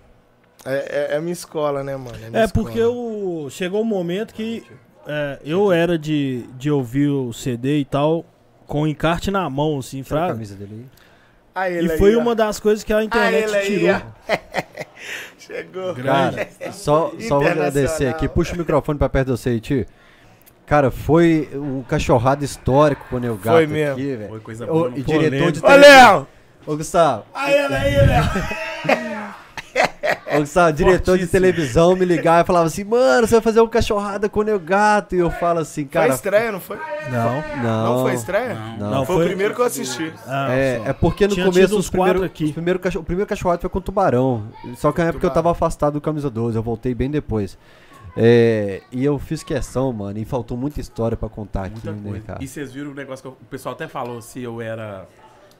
É, 0.64 1.08
é, 1.10 1.14
é 1.14 1.16
a 1.16 1.20
minha 1.20 1.32
escola, 1.32 1.82
né, 1.82 1.96
mano? 1.96 2.16
minha 2.30 2.42
É 2.42 2.46
porque 2.48 2.82
o, 2.82 3.48
chegou 3.50 3.80
um 3.80 3.84
momento 3.84 4.34
que 4.34 4.64
é, 5.06 5.38
eu 5.44 5.72
era 5.72 5.98
de, 5.98 6.44
de 6.58 6.70
ouvir 6.70 7.08
o 7.08 7.32
CD 7.32 7.78
e 7.78 7.84
tal 7.84 8.24
com 8.66 8.82
o 8.82 8.86
encarte 8.86 9.30
na 9.30 9.48
mão, 9.48 9.78
assim, 9.78 10.04
Olha 10.10 10.24
a 10.24 10.28
camisa 10.28 10.54
dele 10.54 10.74
aí. 10.74 10.86
Ah, 11.54 11.70
E 11.70 11.98
foi 11.98 12.14
uma 12.14 12.34
das 12.34 12.60
coisas 12.60 12.84
que 12.84 12.92
a 12.92 13.02
internet 13.02 13.48
ele 13.48 13.56
aí, 13.56 13.66
tirou. 13.66 14.02
Chegou. 15.38 15.94
Cara, 15.94 16.48
só, 16.70 17.12
só 17.26 17.38
vou 17.38 17.48
agradecer 17.48 18.06
aqui. 18.06 18.28
Puxa 18.28 18.54
o 18.54 18.58
microfone 18.58 18.98
pra 18.98 19.08
perto 19.08 19.28
de 19.28 19.32
você, 19.32 19.58
tio. 19.58 19.86
Cara, 20.66 20.90
foi 20.90 21.48
um 21.54 21.82
cachorrado 21.82 22.44
histórico 22.44 23.06
com 23.08 23.16
o 23.16 23.18
Neo 23.18 23.36
Gato 23.36 23.56
Foi 23.56 23.66
mesmo. 23.66 23.94
aqui, 23.94 24.16
velho. 24.16 24.28
Foi 24.28 24.40
coisa 24.40 24.66
boa. 24.66 24.92
E 24.94 24.98
não 24.98 25.04
diretor 25.04 25.50
de 25.50 25.60
Ô. 25.60 25.76
Léo! 25.76 26.26
Ô, 26.66 26.76
Gustavo. 26.76 27.24
Aí, 27.34 27.54
ele 27.54 27.74
aí, 27.74 27.96
Léo! 28.06 28.24
Gustavo, 30.38 30.72
diretor 30.72 31.18
de 31.18 31.26
televisão 31.26 31.96
me 31.96 32.04
ligava 32.04 32.42
e 32.42 32.46
falava 32.46 32.66
assim, 32.66 32.84
mano, 32.84 33.26
você 33.26 33.34
vai 33.36 33.40
fazer 33.42 33.60
uma 33.60 33.68
cachorrada 33.68 34.28
com 34.28 34.40
o 34.40 34.42
Neo 34.42 34.60
Gato. 34.60 35.14
E 35.16 35.18
eu 35.18 35.30
falo 35.30 35.60
assim, 35.60 35.82
Foi 35.84 35.90
cara. 35.92 36.14
estreia, 36.14 36.52
não 36.52 36.60
foi? 36.60 36.76
Não. 37.10 37.62
Não, 37.62 37.84
Não, 37.96 38.02
foi 38.02 38.14
estreia? 38.14 38.54
Não. 38.54 38.76
Não. 38.78 38.90
Não, 38.90 39.06
Foi, 39.06 39.16
foi- 39.16 39.24
o 39.24 39.28
primeiro 39.28 39.54
que 39.54 39.60
eu 39.60 39.64
assisti. 39.64 40.12
Ah, 40.26 40.48
É, 40.52 40.82
é 40.86 40.92
porque 40.92 41.26
no 41.26 41.34
Tinha 41.34 41.46
começo 41.46 41.76
os 41.78 41.88
primeiros, 41.90 42.22
aqui. 42.22 42.44
os 42.44 42.52
primeiro 42.52 42.78
cacho- 42.78 43.00
o 43.00 43.04
primeiro 43.04 43.28
cachorrado 43.28 43.60
foi 43.60 43.70
com 43.70 43.78
o 43.78 43.82
Tubarão. 43.82 44.48
Só 44.76 44.92
que 44.92 45.00
na 45.00 45.08
época 45.08 45.26
eu 45.26 45.30
tava 45.30 45.50
afastado 45.50 45.94
do 45.94 46.00
Camisa 46.00 46.30
12, 46.30 46.56
eu 46.56 46.62
voltei 46.62 46.94
bem 46.94 47.10
depois. 47.10 47.58
É, 48.16 48.82
e 48.92 49.04
eu 49.04 49.18
fiz 49.18 49.42
questão, 49.42 49.92
mano, 49.92 50.18
e 50.18 50.24
faltou 50.24 50.56
muita 50.56 50.80
história 50.80 51.16
pra 51.16 51.28
contar 51.28 51.64
aqui, 51.66 51.74
Muita 51.84 51.92
né, 51.92 52.10
coisa. 52.10 52.24
cara? 52.26 52.38
E 52.44 52.48
vocês 52.48 52.72
viram 52.72 52.90
o 52.90 52.94
negócio 52.94 53.22
que 53.22 53.28
o 53.28 53.46
pessoal 53.48 53.74
até 53.74 53.86
falou 53.88 54.20
se 54.20 54.42
eu 54.42 54.60
era. 54.60 55.06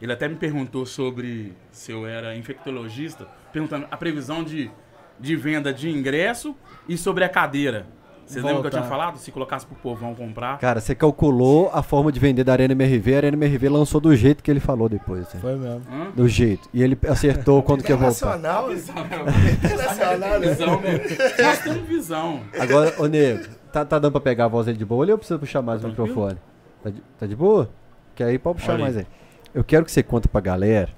Ele 0.01 0.13
até 0.13 0.29
me 0.29 0.37
perguntou 0.37 0.87
sobre 0.87 1.53
se 1.73 1.91
eu 1.91 2.07
era 2.07 2.37
infectologista, 2.37 3.27
perguntando 3.53 3.87
a 3.91 3.97
previsão 3.97 4.45
de, 4.45 4.71
de 5.19 5.37
venda 5.37 5.73
de 5.73 5.91
ingresso 5.91 6.55
e 6.89 6.97
sobre 6.97 7.25
a 7.25 7.29
cadeira. 7.29 7.87
Vocês 8.25 8.45
lembram 8.45 8.61
que 8.61 8.67
eu 8.67 8.71
tinha 8.73 8.83
falado? 8.85 9.17
Se 9.17 9.33
colocasse 9.33 9.65
pro 9.65 9.75
povão 9.77 10.15
comprar. 10.15 10.59
Cara, 10.59 10.81
você 10.83 10.95
calculou 10.95 11.71
a 11.73 11.83
forma 11.83 12.13
de 12.13 12.21
vender 12.21 12.45
da 12.45 12.53
Arena 12.53 12.73
MRV, 12.75 13.15
a 13.15 13.17
Arena 13.17 13.37
MRV 13.39 13.69
lançou 13.71 14.03
do 14.03 14.15
jeito 14.15 14.45
que 14.45 14.51
ele 14.51 14.61
falou 14.61 14.87
depois. 14.87 15.23
né? 15.33 15.41
Foi 15.41 15.57
mesmo. 15.57 15.83
Hã? 15.91 16.11
Do 16.15 16.29
jeito. 16.29 16.69
E 16.75 16.83
ele 16.83 16.97
acertou 17.09 17.63
quando 17.63 17.83
que 17.83 17.91
ia 17.91 17.97
voltar. 17.97 18.37
Internacional? 18.37 18.71
Internacional, 18.71 20.41
né? 20.41 20.49
Visão, 20.49 20.81
né? 20.81 21.01
Nós 21.43 21.59
temos 21.61 21.89
visão. 21.89 22.41
Agora, 22.59 22.95
ô 22.99 23.07
Nego, 23.07 23.45
tá, 23.73 23.83
tá 23.85 23.99
dando 23.99 24.13
pra 24.13 24.21
pegar 24.21 24.45
a 24.45 24.49
voz 24.49 24.67
dele 24.67 24.77
de 24.79 24.85
boa 24.85 25.05
ou 25.07 25.11
eu 25.11 25.17
preciso 25.19 25.39
puxar 25.39 25.63
mais 25.63 25.81
o 25.83 25.85
Tranquilo. 25.85 26.09
microfone? 26.09 26.39
Tá 26.83 26.91
de, 26.91 27.03
tá 27.19 27.27
de 27.27 27.35
boa? 27.35 27.71
Que 28.15 28.23
aí 28.23 28.39
pode 28.39 28.59
puxar 28.59 28.73
Olha 28.75 28.83
mais 28.83 28.97
aí. 28.99 29.07
Eu 29.55 29.65
quero 29.65 29.85
que 29.85 29.91
você 29.93 30.03
conta 30.03 30.29
pra 30.29 30.41
galera. 30.41 30.91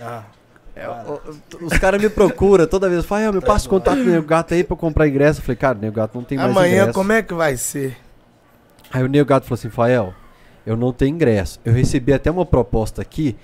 Ah, 0.00 0.24
É, 0.76 0.88
o- 0.88 0.92
o- 1.62 1.64
os 1.66 1.76
caras 1.78 2.00
me 2.00 2.08
procuram 2.08 2.64
toda 2.64 2.88
vez. 2.88 3.04
Falam, 3.04 3.32
me 3.32 3.40
passa 3.40 3.66
o 3.66 3.70
contato 3.70 3.96
do 3.98 4.04
Nego 4.04 4.24
Gato 4.26 4.54
aí 4.54 4.62
pra 4.62 4.74
eu 4.74 4.78
comprar 4.78 5.08
ingresso. 5.08 5.40
Eu 5.40 5.44
falei, 5.44 5.56
cara, 5.56 5.76
o 5.76 5.80
Nego 5.80 5.96
Gato 5.96 6.14
não 6.16 6.22
tem 6.22 6.38
mais 6.38 6.50
amanhã, 6.50 6.82
ingresso. 6.82 6.92
como 6.92 7.10
é 7.12 7.20
que 7.20 7.34
vai 7.34 7.56
ser? 7.56 7.96
Aí 8.92 9.02
o 9.02 9.08
Nego 9.08 9.28
Gato 9.28 9.42
falou 9.44 9.54
assim, 9.58 9.68
Fael, 9.70 10.14
eu 10.64 10.76
não 10.76 10.92
tenho 10.92 11.14
ingresso. 11.16 11.58
Eu 11.64 11.72
recebi 11.72 12.12
até 12.12 12.30
uma 12.30 12.46
proposta 12.46 13.02
aqui. 13.02 13.36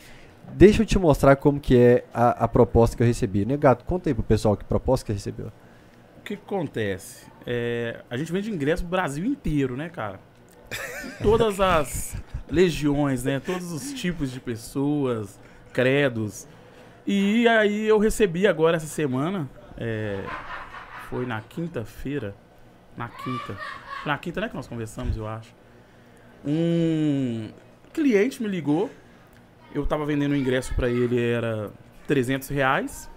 Deixa 0.52 0.82
eu 0.82 0.86
te 0.86 0.96
mostrar 0.96 1.34
como 1.34 1.58
que 1.58 1.76
é 1.76 2.04
a, 2.14 2.44
a 2.44 2.46
proposta 2.48 2.96
que 2.96 3.02
eu 3.02 3.06
recebi. 3.06 3.44
Nego 3.44 3.62
Gato, 3.62 3.84
conta 3.84 4.08
aí 4.10 4.14
pro 4.14 4.22
pessoal 4.22 4.56
que 4.56 4.64
proposta 4.64 5.04
que 5.04 5.12
recebeu. 5.12 5.48
O 6.18 6.22
que, 6.22 6.36
que 6.36 6.42
acontece? 6.46 7.26
É, 7.44 7.96
a 8.08 8.16
gente 8.16 8.30
vende 8.30 8.48
ingresso 8.48 8.84
pro 8.84 8.90
Brasil 8.92 9.24
inteiro, 9.24 9.76
né, 9.76 9.88
cara? 9.88 10.20
Todas 11.22 11.60
as 11.60 12.16
legiões, 12.50 13.24
né? 13.24 13.40
Todos 13.40 13.72
os 13.72 13.92
tipos 13.92 14.30
de 14.30 14.40
pessoas, 14.40 15.40
credos. 15.72 16.46
E 17.06 17.46
aí 17.48 17.86
eu 17.86 17.98
recebi 17.98 18.46
agora 18.46 18.76
essa 18.76 18.86
semana, 18.86 19.48
é, 19.76 20.24
foi 21.10 21.26
na 21.26 21.40
quinta-feira, 21.40 22.34
na 22.96 23.08
quinta, 23.08 23.58
na 24.06 24.16
quinta, 24.16 24.40
né, 24.40 24.48
que 24.48 24.54
nós 24.54 24.66
conversamos, 24.66 25.16
eu 25.16 25.26
acho. 25.26 25.54
Um 26.44 27.50
cliente 27.92 28.42
me 28.42 28.48
ligou, 28.48 28.90
eu 29.74 29.84
tava 29.84 30.06
vendendo 30.06 30.32
o 30.32 30.36
ingresso 30.36 30.74
pra 30.74 30.88
ele, 30.88 31.20
era 31.20 31.70
300 32.06 32.48
reais. 32.48 33.10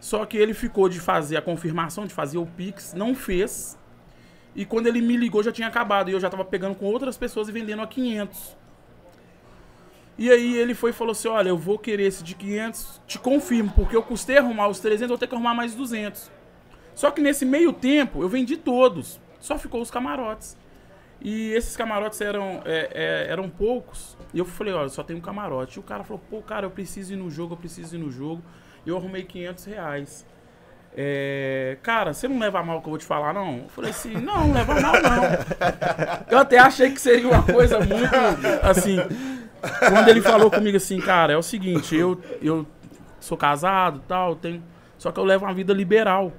Só 0.00 0.24
que 0.24 0.36
ele 0.36 0.54
ficou 0.54 0.88
de 0.88 1.00
fazer 1.00 1.36
a 1.36 1.42
confirmação, 1.42 2.06
de 2.06 2.14
fazer 2.14 2.38
o 2.38 2.46
Pix, 2.46 2.94
não 2.94 3.14
fez. 3.14 3.78
E 4.56 4.64
quando 4.64 4.86
ele 4.86 5.02
me 5.02 5.18
ligou 5.18 5.42
já 5.42 5.52
tinha 5.52 5.68
acabado. 5.68 6.08
E 6.08 6.14
eu 6.14 6.18
já 6.18 6.30
tava 6.30 6.44
pegando 6.44 6.74
com 6.74 6.86
outras 6.86 7.18
pessoas 7.18 7.48
e 7.48 7.52
vendendo 7.52 7.82
a 7.82 7.86
500. 7.86 8.56
E 10.18 10.30
aí 10.30 10.56
ele 10.56 10.74
foi 10.74 10.90
e 10.90 10.92
falou 10.94 11.12
assim: 11.12 11.28
Olha, 11.28 11.50
eu 11.50 11.58
vou 11.58 11.78
querer 11.78 12.04
esse 12.04 12.24
de 12.24 12.34
500, 12.34 13.02
te 13.06 13.18
confirmo, 13.18 13.70
porque 13.76 13.94
eu 13.94 14.02
custei 14.02 14.38
arrumar 14.38 14.68
os 14.68 14.80
300, 14.80 15.02
eu 15.02 15.08
vou 15.08 15.18
ter 15.18 15.26
que 15.26 15.34
arrumar 15.34 15.54
mais 15.54 15.74
200. 15.74 16.30
Só 16.94 17.10
que 17.10 17.20
nesse 17.20 17.44
meio 17.44 17.70
tempo 17.70 18.22
eu 18.22 18.28
vendi 18.28 18.56
todos, 18.56 19.20
só 19.38 19.58
ficou 19.58 19.82
os 19.82 19.90
camarotes. 19.90 20.56
E 21.20 21.50
esses 21.52 21.76
camarotes 21.76 22.20
eram, 22.20 22.62
é, 22.64 22.90
é, 22.92 23.26
eram 23.30 23.50
poucos. 23.50 24.16
E 24.32 24.38
eu 24.38 24.46
falei: 24.46 24.72
Olha, 24.72 24.88
só 24.88 25.02
tem 25.02 25.14
um 25.14 25.20
camarote. 25.20 25.76
E 25.76 25.80
o 25.80 25.82
cara 25.82 26.02
falou: 26.02 26.22
Pô, 26.30 26.40
cara, 26.40 26.64
eu 26.64 26.70
preciso 26.70 27.12
ir 27.12 27.16
no 27.16 27.30
jogo, 27.30 27.52
eu 27.52 27.58
preciso 27.58 27.94
ir 27.94 27.98
no 27.98 28.10
jogo. 28.10 28.42
E 28.86 28.88
eu 28.88 28.96
arrumei 28.96 29.22
500 29.22 29.64
reais. 29.66 30.26
É, 30.96 31.76
cara, 31.82 32.14
você 32.14 32.26
não 32.26 32.38
leva 32.38 32.62
mal 32.62 32.78
o 32.78 32.80
que 32.80 32.86
eu 32.86 32.90
vou 32.90 32.98
te 32.98 33.04
falar, 33.04 33.34
não? 33.34 33.58
Eu 33.58 33.68
falei 33.68 33.90
assim, 33.90 34.14
não, 34.14 34.46
não 34.46 34.54
leva 34.54 34.80
mal, 34.80 34.94
não. 34.94 35.22
Eu 36.30 36.38
até 36.38 36.58
achei 36.58 36.90
que 36.90 37.00
seria 37.00 37.28
uma 37.28 37.42
coisa 37.42 37.78
muito, 37.78 38.14
assim... 38.62 38.98
Quando 39.78 40.08
ele 40.08 40.20
falou 40.20 40.50
comigo 40.50 40.76
assim, 40.76 41.00
cara, 41.00 41.32
é 41.32 41.36
o 41.36 41.42
seguinte, 41.42 41.96
eu, 41.96 42.20
eu 42.40 42.66
sou 43.18 43.36
casado 43.36 44.00
tal, 44.06 44.36
tenho, 44.36 44.62
só 44.98 45.10
que 45.10 45.18
eu 45.18 45.24
levo 45.24 45.44
uma 45.44 45.54
vida 45.54 45.72
liberal. 45.72 46.32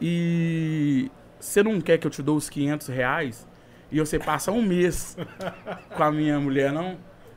E 0.00 1.10
você 1.38 1.62
não 1.62 1.80
quer 1.80 1.98
que 1.98 2.06
eu 2.06 2.10
te 2.10 2.22
dou 2.22 2.36
os 2.36 2.48
500 2.48 2.88
reais 2.88 3.46
e 3.90 4.00
você 4.00 4.18
passa 4.18 4.50
um 4.50 4.62
mês 4.62 5.16
com 5.96 6.02
a 6.02 6.10
minha 6.10 6.38
mulher, 6.40 6.72
não? 6.72 6.96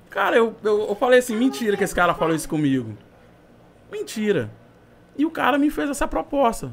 Cara, 0.10 0.38
eu, 0.38 0.56
eu, 0.64 0.88
eu 0.88 0.96
falei 0.96 1.20
assim, 1.20 1.36
mentira 1.36 1.76
que 1.76 1.84
esse 1.84 1.94
cara 1.94 2.14
falou 2.14 2.36
isso 2.36 2.48
comigo. 2.48 2.98
Mentira. 3.92 4.50
E 5.18 5.26
o 5.26 5.32
cara 5.32 5.58
me 5.58 5.70
fez 5.70 5.90
essa 5.90 6.08
proposta. 6.08 6.72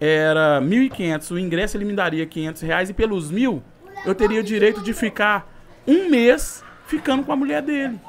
Era 0.00 0.60
1.500, 0.62 1.30
o 1.32 1.38
ingresso 1.38 1.76
ele 1.76 1.84
me 1.84 1.92
daria 1.92 2.24
500 2.24 2.62
reais 2.62 2.90
e 2.90 2.94
pelos 2.94 3.30
mil 3.30 3.62
eu 4.04 4.14
teria 4.14 4.40
o 4.40 4.42
direito 4.42 4.82
de 4.82 4.94
ficar 4.94 5.46
um 5.86 6.08
mês 6.08 6.64
ficando 6.86 7.22
com 7.22 7.32
a 7.32 7.36
mulher 7.36 7.62
dele. 7.62 8.00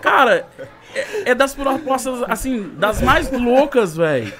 Cara, 0.00 0.46
é, 0.94 1.30
é 1.30 1.34
das 1.34 1.54
propostas, 1.54 2.22
assim, 2.28 2.72
das 2.78 3.02
mais 3.02 3.30
loucas, 3.30 3.96
velho, 3.96 4.32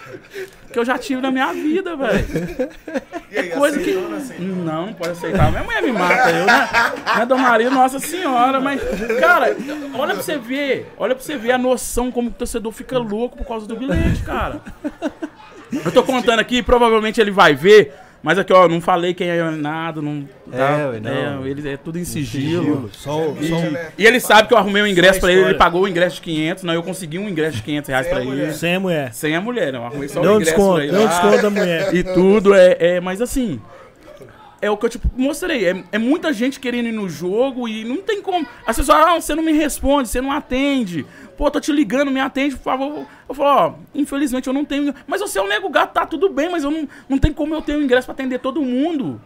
que 0.76 0.80
eu 0.80 0.84
já 0.84 0.98
tive 0.98 1.22
na 1.22 1.30
minha 1.30 1.54
vida, 1.54 1.96
velho. 1.96 2.26
Aí, 3.34 3.48
Coisa 3.48 3.78
que. 3.80 3.94
não 4.38 4.92
pode 4.92 5.12
aceitar. 5.12 5.50
Minha 5.50 5.64
mulher 5.64 5.82
me 5.82 5.90
mata, 5.92 6.30
eu, 6.30 6.44
né? 6.44 6.68
Minha 7.14 7.24
Dona 7.24 7.42
Maria, 7.42 7.70
Nossa 7.70 7.98
Senhora, 7.98 8.60
mas. 8.60 8.78
Cara, 9.18 9.56
olha 9.94 10.12
pra 10.12 10.22
você 10.22 10.36
ver. 10.36 10.92
Olha 10.98 11.14
pra 11.14 11.24
você 11.24 11.38
ver 11.38 11.52
a 11.52 11.58
noção 11.58 12.10
como 12.12 12.28
o 12.28 12.32
torcedor 12.32 12.70
fica 12.72 12.98
louco 12.98 13.38
por 13.38 13.46
causa 13.46 13.66
do 13.66 13.74
bilhete, 13.74 14.22
cara. 14.22 14.60
Eu 15.72 15.90
tô 15.90 16.02
contando 16.02 16.40
aqui, 16.40 16.62
provavelmente 16.62 17.22
ele 17.22 17.30
vai 17.30 17.54
ver. 17.54 17.94
Mas 18.26 18.40
aqui, 18.40 18.52
ó, 18.52 18.66
não 18.66 18.80
falei 18.80 19.14
quem 19.14 19.28
é 19.28 19.40
nada, 19.52 20.02
não. 20.02 20.28
É, 20.52 20.88
ué, 20.88 20.98
não. 21.00 21.44
É, 21.46 21.48
ele 21.48 21.68
é 21.68 21.76
tudo 21.76 21.96
em 21.96 22.04
sigilo. 22.04 22.90
Só, 22.92 23.20
E, 23.40 23.46
só 23.48 23.56
e 23.96 24.04
ele 24.04 24.18
sabe 24.18 24.48
que 24.48 24.54
eu 24.54 24.58
arrumei 24.58 24.82
um 24.82 24.86
ingresso 24.88 25.20
pra 25.20 25.30
ele, 25.30 25.42
ele 25.42 25.54
pagou 25.54 25.82
o 25.82 25.88
ingresso 25.88 26.16
de 26.16 26.22
500, 26.22 26.64
não, 26.64 26.74
eu 26.74 26.82
consegui 26.82 27.20
um 27.20 27.28
ingresso 27.28 27.58
de 27.58 27.62
500 27.62 27.88
reais 27.88 28.06
Sem 28.06 28.14
pra 28.16 28.24
ele. 28.24 28.52
sem 28.52 28.74
a 28.74 28.80
mulher. 28.80 29.14
Sem 29.14 29.36
a 29.36 29.40
mulher, 29.40 29.72
não, 29.72 29.86
arrumei 29.86 30.08
só 30.08 30.20
Deu 30.22 30.32
o 30.32 30.34
um 30.34 30.36
ingresso 30.40 30.56
desconto, 30.56 30.74
pra 30.74 30.82
ele. 30.82 30.92
deu 30.92 31.00
um 31.00 31.04
lá 31.04 31.10
desconto 31.10 31.42
da 31.42 31.50
mulher. 31.50 31.94
e 31.94 32.02
tudo, 32.02 32.52
é, 32.52 32.76
é 32.80 33.00
mas 33.00 33.22
assim. 33.22 33.60
É 34.66 34.70
o 34.70 34.76
que 34.76 34.86
eu 34.86 34.90
te 34.90 35.00
mostrei. 35.16 35.68
É, 35.68 35.84
é 35.92 35.98
muita 35.98 36.32
gente 36.32 36.60
querendo 36.60 36.88
ir 36.88 36.92
no 36.92 37.08
jogo 37.08 37.68
e 37.68 37.84
não 37.84 37.98
tem 37.98 38.20
como. 38.20 38.46
As 38.66 38.76
pessoas, 38.76 38.98
ah, 38.98 39.20
você 39.20 39.34
não 39.34 39.42
me 39.42 39.52
responde, 39.52 40.08
você 40.08 40.20
não 40.20 40.32
atende. 40.32 41.06
Pô, 41.36 41.50
tô 41.50 41.60
te 41.60 41.72
ligando, 41.72 42.10
me 42.10 42.20
atende, 42.20 42.56
por 42.56 42.64
favor. 42.64 43.06
Eu 43.28 43.34
falo, 43.34 43.48
ó, 43.48 43.74
infelizmente 43.94 44.46
eu 44.46 44.52
não 44.52 44.64
tenho. 44.64 44.94
Mas 45.06 45.20
você 45.20 45.38
é 45.38 45.42
um 45.42 45.48
nego 45.48 45.68
gato, 45.68 45.92
tá 45.92 46.06
tudo 46.06 46.28
bem, 46.28 46.50
mas 46.50 46.64
eu 46.64 46.70
não, 46.70 46.88
não 47.08 47.18
tem 47.18 47.32
como 47.32 47.54
eu 47.54 47.62
ter 47.62 47.76
um 47.76 47.82
ingresso 47.82 48.06
pra 48.06 48.14
atender 48.14 48.40
todo 48.40 48.62
mundo. 48.62 49.20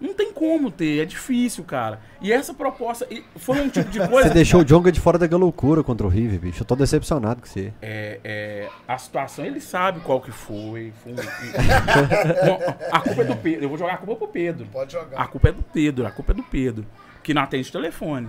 Não 0.00 0.14
tem 0.14 0.32
como 0.32 0.70
ter, 0.70 1.00
é 1.02 1.04
difícil, 1.04 1.64
cara. 1.64 2.00
E 2.20 2.32
essa 2.32 2.54
proposta 2.54 3.06
e 3.10 3.24
foi 3.36 3.60
um 3.60 3.68
tipo 3.68 3.90
de 3.90 3.98
coisa. 4.08 4.28
Você 4.28 4.34
deixou 4.34 4.60
o 4.60 4.64
Jonga 4.64 4.92
de 4.92 5.00
fora 5.00 5.18
da 5.18 5.36
loucura 5.36 5.82
contra 5.82 6.06
o 6.06 6.10
River, 6.10 6.38
bicho. 6.38 6.62
Eu 6.62 6.66
tô 6.66 6.76
decepcionado 6.76 7.40
com 7.40 7.46
você. 7.48 7.72
É, 7.82 8.20
é, 8.22 8.68
a 8.86 8.96
situação, 8.96 9.44
ele 9.44 9.60
sabe 9.60 10.00
qual 10.00 10.20
que 10.20 10.30
foi. 10.30 10.92
foi 11.02 11.12
um- 11.12 11.16
Não, 12.46 12.76
a 12.92 13.00
culpa 13.00 13.22
é 13.22 13.24
do 13.24 13.36
Pedro. 13.36 13.64
Eu 13.64 13.68
vou 13.68 13.78
jogar 13.78 13.94
a 13.94 13.96
culpa 13.96 14.14
pro 14.16 14.28
Pedro. 14.28 14.66
Pode 14.72 14.92
jogar. 14.92 15.20
A 15.20 15.26
culpa 15.26 15.48
é 15.48 15.52
do 15.52 15.62
Pedro, 15.62 16.06
a 16.06 16.10
culpa 16.10 16.32
é 16.32 16.34
do 16.34 16.42
Pedro. 16.44 16.86
Que 17.22 17.34
não 17.34 17.42
atende 17.42 17.68
o 17.68 17.72
telefone. 17.72 18.28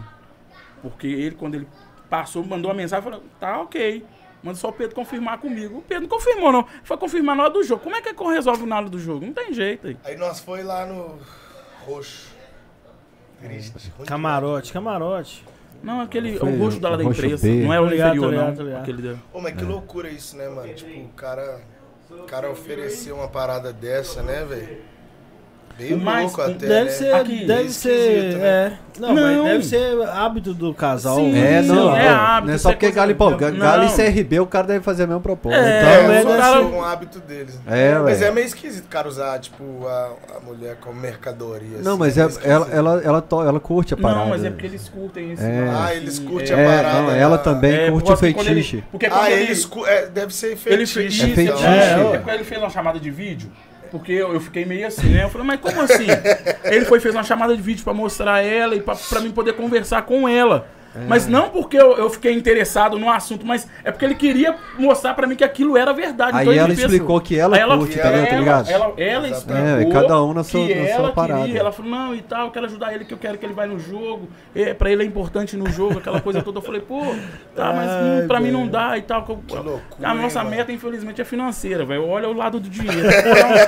Porque 0.82 1.08
ele, 1.08 1.36
quando 1.36 1.56
ele 1.56 1.68
passou, 2.10 2.44
mandou 2.44 2.72
uma 2.72 2.78
mensagem 2.78 3.04
falando, 3.04 3.24
tá 3.40 3.60
ok. 3.62 4.04
Manda 4.41 4.58
só 4.58 4.70
o 4.70 4.74
Pedro 4.74 4.96
confirmar 4.96 5.38
comigo. 5.38 5.80
O 5.80 5.82
Pedro 5.82 6.04
não 6.04 6.10
confirmou, 6.10 6.52
não. 6.52 6.66
Foi 6.84 6.96
confirmar 6.98 7.36
na 7.36 7.44
hora 7.44 7.52
do 7.54 7.62
jogo. 7.64 7.84
Como 7.84 7.96
é 7.96 8.02
que 8.02 8.10
é 8.10 8.14
que 8.14 8.24
resolve 8.24 8.66
na 8.66 8.78
hora 8.78 8.90
do 8.90 8.98
jogo? 8.98 9.26
Não 9.26 9.34
tem 9.34 9.54
jeito 9.54 9.88
aí. 9.88 9.98
Aí 10.06 10.16
nós 10.18 10.40
foi 10.40 10.64
lá 10.64 10.86
no 10.86 11.20
Roxo. 11.90 12.28
Triste. 13.41 13.91
Camarote, 14.06 14.74
camarote. 14.74 15.45
Não, 15.82 16.02
aquele. 16.02 16.38
Foi 16.38 16.52
o 16.52 16.60
roxo 16.60 16.80
da 16.80 16.90
lá 16.90 16.98
da 16.98 17.03
o 17.03 17.07
roxo 17.07 17.22
empresa. 17.26 17.48
B. 17.48 17.64
Não 17.64 17.74
é 17.74 17.80
o 17.80 17.86
ligado, 17.88 18.18
inferior, 18.18 18.32
ligado, 18.32 18.57
não. 18.57 18.66
ligado. 18.66 18.82
Aquele 18.82 19.02
da- 19.02 19.16
Ô, 19.34 19.40
mas 19.41 19.56
que 19.56 19.64
loucura 19.64 20.10
isso, 20.10 20.36
né, 20.36 20.49
mano? 20.49 20.74
Tipo, 20.74 20.99
o 20.99 21.07
cara, 21.10 21.61
o 22.11 22.24
cara 22.24 22.49
oferecer 22.52 23.14
uma 23.14 23.28
parada 23.30 23.72
dessa, 23.72 24.22
né, 24.22 24.44
velho? 24.44 24.82
O 25.94 25.98
mais- 25.98 26.26
louco 26.26 26.42
até, 26.42 26.68
Deve 26.68 26.84
né? 26.86 26.90
ser, 26.90 27.14
Aqui. 27.14 27.46
deve 27.46 27.70
ser, 27.70 28.34
né? 28.38 28.46
é. 28.48 28.72
Não, 29.00 29.14
Não. 29.16 29.44
mas 29.44 29.52
deve 29.54 29.66
ser 29.66 30.02
hábito 30.10 30.54
do 30.54 30.74
casal. 30.74 31.16
Sim, 31.16 31.38
É, 31.38 31.62
Sim, 31.62 31.70
não, 31.70 31.96
é 31.96 32.10
não, 32.10 32.16
hábito, 32.20 32.46
não 32.48 32.52
é 32.52 32.56
isso 32.58 32.64
só 32.64 32.70
é 32.70 32.74
porque 32.74 32.92
e. 32.92 33.52
Não. 33.52 33.60
Galo 33.60 33.86
e 33.86 33.90
CRB, 33.96 34.40
o 34.42 34.46
cara 34.46 34.68
deve 34.68 34.84
fazer 34.84 35.04
a 35.04 35.08
mesma 35.08 35.22
proposta. 35.22 35.58
É, 35.58 35.80
Então, 36.04 36.12
É, 36.14 36.22
só 36.22 36.38
cara- 36.38 36.62
um 36.64 36.84
hábito 36.84 37.20
deles. 37.22 37.58
É, 37.66 37.98
mas 37.98 38.20
ué. 38.20 38.28
é 38.28 38.32
meio 38.32 38.46
esquisito 38.46 38.84
o 38.86 38.90
cara 38.90 39.08
usar, 39.08 39.40
tipo, 39.40 39.64
a, 39.88 40.12
a 40.36 40.40
mulher 40.42 40.76
como 40.82 41.00
mercadoria. 41.00 41.78
Não, 41.82 41.92
assim, 41.92 42.00
mas 42.00 42.18
é, 42.18 42.22
esquisito. 42.26 42.46
ela, 42.46 42.68
ela, 42.72 43.02
ela, 43.02 43.22
to- 43.22 43.42
ela 43.42 43.60
curte 43.62 43.94
a 43.94 43.98
parada. 43.98 44.20
Não, 44.20 44.28
mas 44.30 44.44
é 44.44 44.50
porque 44.50 44.66
eles 44.66 44.90
curtem 44.90 45.32
esse. 45.32 45.44
É. 45.46 45.70
Ah, 45.74 45.96
eles 45.96 46.20
curtem 46.20 46.58
É, 46.58 46.66
a 46.66 46.70
parada. 46.84 47.02
não, 47.04 47.12
ela 47.12 47.38
né? 47.38 47.44
também 47.44 47.74
É, 47.76 47.92
curte 47.92 48.12
o 48.12 48.18
fetiche. 48.18 48.84
Porque 48.92 49.06
Ah, 49.06 49.32
ele, 49.32 49.44
eles 49.44 49.64
cu- 49.66 49.86
é, 49.86 50.08
deve 50.08 50.34
ser 50.34 50.58
fez 50.58 50.76
É 50.78 50.84
isso, 50.84 51.00
então. 51.26 51.64
É, 51.64 52.16
É, 52.16 52.18
porque 52.18 52.32
ele 52.32 52.44
fez 52.44 52.60
uma 52.62 52.70
chamada 52.70 53.00
de 53.00 53.10
vídeo. 53.10 53.50
Porque 53.91 54.11
eu, 54.11 54.34
eu 54.34 54.40
fiquei 54.40 54.66
meio 54.66 54.88
assim, 54.88 55.10
né? 55.10 55.24
Eu 55.24 55.30
falei, 55.30 55.48
mas 55.48 55.60
como 55.60 55.82
assim? 55.82 56.07
ele 56.66 56.86
foi 56.86 56.99
fez 56.99 57.14
uma 57.14 57.24
chamada 57.24 57.56
de 57.56 57.61
vídeo 57.61 57.84
pra 57.84 57.94
mostrar 57.94 58.41
ela 58.41 58.76
e 58.76 58.82
pra 58.82 59.20
mim 59.22 59.32
poder 59.32 59.53
conversar 59.53 60.03
com 60.03 60.28
ela. 60.28 60.68
É. 60.95 60.99
Mas 61.07 61.28
não 61.28 61.49
porque 61.49 61.78
eu, 61.78 61.98
eu 61.98 62.10
fiquei 62.10 62.34
interessado 62.34 62.98
no 62.98 63.10
assunto, 63.11 63.45
mas 63.45 63.68
é 63.84 63.91
porque 63.91 64.06
ele 64.06 64.16
queria 64.16 64.56
mostrar 64.78 65.14
pra 65.14 65.28
mim 65.28 65.36
que 65.36 65.44
aquilo 65.44 65.78
era 65.78 65.94
verdade. 65.94 66.36
Aí 66.36 66.41
Então 66.48 66.53
ela 66.53 66.74
explicou 66.74 67.22
que 67.22 67.38
ela 67.38 67.56
Aí 67.56 67.64
curte, 67.64 67.99
ela, 67.99 68.26
tá 68.28 68.36
ligado? 68.36 68.70
Ela, 68.70 68.94
ela 68.98 69.28
explicou 69.30 69.57
É, 69.66 69.86
cada 69.86 70.24
um 70.24 70.34
na 70.34 70.44
sua- 70.44 70.66
que 70.66 70.74
na 70.76 70.86
sua 70.88 70.94
ela 70.95 71.11
parada. 71.11 71.41
queria. 71.41 71.60
Ela 71.60 71.72
falou, 71.72 71.91
não, 71.91 72.16
e 72.16 72.22
tal, 72.22 72.45
eu 72.45 72.52
quero 72.52 72.66
ajudar 72.66 72.94
ele, 72.94 73.06
que 73.06 73.14
eu 73.14 73.18
quero 73.18 73.38
que 73.38 73.45
ele 73.45 73.53
vai 73.53 73.68
no 73.68 73.80
jogo. 73.80 74.28
É, 74.56 74.74
pra 74.74 74.90
ele 74.91 75.03
é 75.03 75.06
importante 75.06 75.56
no 75.56 75.70
jogo, 75.70 75.99
aquela 75.99 76.20
coisa 76.22 76.41
toda. 76.41 76.57
Eu 76.57 76.64
falei, 76.64 76.82
pô, 76.82 77.02
tá, 77.56 77.72
mas 77.74 77.90
Ai, 77.90 78.24
hum, 78.24 78.28
pra 78.28 78.40
mim 78.40 78.52
não 78.52 78.68
dá 78.68 78.98
e 78.98 79.02
tal. 79.03 79.24
Que 79.24 79.32
loucura, 79.32 79.80
a 80.03 80.14
nossa 80.16 80.40
hein, 80.40 80.45
mano? 80.45 80.56
meta, 80.57 80.72
infelizmente, 80.72 81.22
é 81.22 81.26
financeira, 81.26 81.86
velho. 81.86 82.07
Olha 82.07 82.28
o 82.28 82.34
lado 82.34 82.60
do 82.60 82.70
dinheiro. 82.70 83.07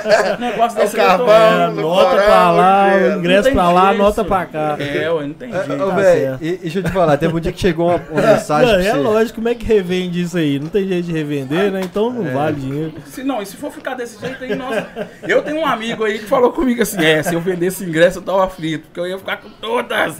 Então, 0.02 0.36
um 0.36 0.40
negócio 0.40 0.78
É 0.78 0.82
desse 0.82 0.96
carvão, 0.96 1.28
É, 1.30 1.66
no 1.68 1.82
nota 1.82 2.16
pra 2.16 2.50
lá, 2.50 2.90
ingresso 3.18 3.52
pra 3.52 3.70
lá, 3.70 3.92
nota 3.92 4.24
pra 4.24 4.46
cá. 4.46 4.76
É, 4.78 5.10
ué, 5.10 5.26
não 5.26 5.34
tem 5.34 5.52
jeito. 5.52 5.72
Ô, 5.82 5.88
tá 5.88 5.94
velho, 5.94 6.38
deixa 6.38 6.78
eu 6.78 6.82
te 6.82 6.90
falar, 6.90 7.11
teve 7.18 7.34
um 7.36 7.40
dia 7.40 7.52
que 7.52 7.60
chegou 7.60 7.88
uma, 7.88 7.96
uma 8.10 8.22
mensagem 8.22 8.72
Não, 8.72 8.78
é 8.80 8.90
você. 8.92 8.98
lógico, 8.98 9.34
como 9.36 9.48
é 9.48 9.54
que 9.54 9.64
revende 9.64 10.20
isso 10.22 10.36
aí? 10.36 10.58
Não 10.58 10.68
tem 10.68 10.86
jeito 10.86 11.06
de 11.06 11.12
revender, 11.12 11.70
né? 11.72 11.80
Então 11.84 12.12
não 12.12 12.26
É. 12.26 12.32
vale 12.32 12.60
dinheiro. 12.60 12.94
Se, 13.06 13.22
não, 13.22 13.40
e 13.42 13.46
se 13.46 13.56
for 13.56 13.70
ficar 13.72 13.94
desse 13.94 14.20
jeito 14.20 14.42
aí, 14.44 14.54
nossa. 14.54 14.86
Eu 15.22 15.42
tenho 15.42 15.58
um 15.58 15.66
amigo 15.66 16.04
aí 16.04 16.18
que 16.18 16.26
falou 16.26 16.52
comigo 16.52 16.82
assim: 16.82 17.04
é, 17.04 17.22
se 17.22 17.34
eu 17.34 17.40
vendesse 17.40 17.84
ingresso 17.84 18.18
eu 18.18 18.22
tava 18.22 18.48
frito, 18.48 18.86
porque 18.86 19.00
eu 19.00 19.06
ia 19.06 19.18
ficar 19.18 19.36
com 19.38 19.48
todas. 19.50 20.18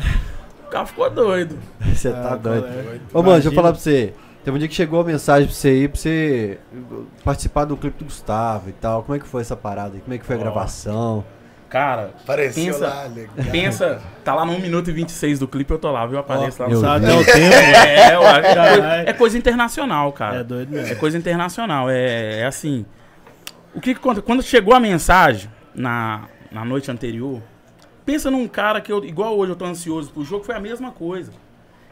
O 0.67 0.71
cara 0.71 0.87
ficou 0.87 1.11
doido. 1.11 1.59
Você 1.95 2.09
Ah, 2.09 2.13
tá 2.13 2.37
doido. 2.37 2.67
é? 2.67 2.99
Ô, 3.13 3.23
mano, 3.23 3.35
deixa 3.35 3.49
eu 3.49 3.53
falar 3.53 3.73
pra 3.73 3.81
você. 3.81 4.15
Teve 4.45 4.57
um 4.57 4.59
dia 4.59 4.67
que 4.69 4.75
chegou 4.75 5.01
a 5.01 5.05
mensagem 5.05 5.47
pra 5.47 5.55
você 5.55 5.69
aí, 5.69 5.87
pra 5.89 5.97
você 6.01 6.59
participar 7.25 7.65
do 7.65 7.77
clipe 7.77 7.99
do 7.99 8.07
Gustavo 8.07 8.71
e 8.71 8.73
tal. 8.73 9.03
Como 9.03 9.15
é 9.15 9.21
que 9.21 9.27
foi 9.27 9.43
essa 9.43 9.55
parada 9.55 9.95
aí? 9.95 10.01
Como 10.01 10.15
é 10.15 10.19
que 10.19 10.25
foi 10.25 10.35
a 10.35 10.39
Ó. 10.39 10.43
gravação? 10.43 11.25
Cara, 11.73 12.11
Pensa- 12.55 12.87
lá, 12.87 13.05
legal. 13.07 13.35
pensa, 13.51 14.03
tá 14.23 14.35
lá 14.35 14.45
no 14.45 14.53
1 14.53 14.59
minuto 14.61 14.91
e 14.91 14.93
26 14.93 15.39
do 15.39 15.49
clipe, 15.49 15.71
eu 15.73 15.79
tô 15.79 15.91
lá, 15.91 16.05
viu? 16.05 16.17
Eu 16.17 16.21
apareço 16.21 16.63
lá 16.63 16.69
no 16.69 16.77
Sabe 16.79 17.07
até 17.07 17.15
o 17.17 17.25
tempo. 17.25 17.39
É, 17.89 18.15
eu 18.15 18.23
acho 18.27 18.41
que 18.43 18.47
é, 18.47 18.55
coisa, 18.55 18.87
é 19.09 19.13
coisa 19.15 19.39
internacional, 19.39 20.13
cara. 20.13 20.41
É 20.41 20.45
doido 20.45 20.77
É 20.77 20.83
mesmo. 20.83 20.97
coisa 20.97 21.17
internacional, 21.17 21.89
é, 21.89 22.41
é 22.41 22.45
assim. 22.47 22.85
O 23.75 23.81
que 23.81 23.95
que 23.95 24.01
conta? 24.01 24.21
Quando 24.21 24.43
chegou 24.43 24.75
a 24.75 24.81
mensagem 24.81 25.51
na, 25.75 26.25
na 26.51 26.63
noite 26.63 26.91
anterior, 26.91 27.41
pensa 28.05 28.31
num 28.31 28.47
cara 28.47 28.79
que 28.83 28.93
eu, 28.93 29.03
igual 29.03 29.35
hoje 29.39 29.53
eu 29.53 29.57
tô 29.57 29.65
ansioso 29.65 30.11
pro 30.13 30.23
jogo, 30.23 30.45
foi 30.45 30.55
a 30.55 30.61
mesma 30.61 30.91
coisa. 30.93 31.33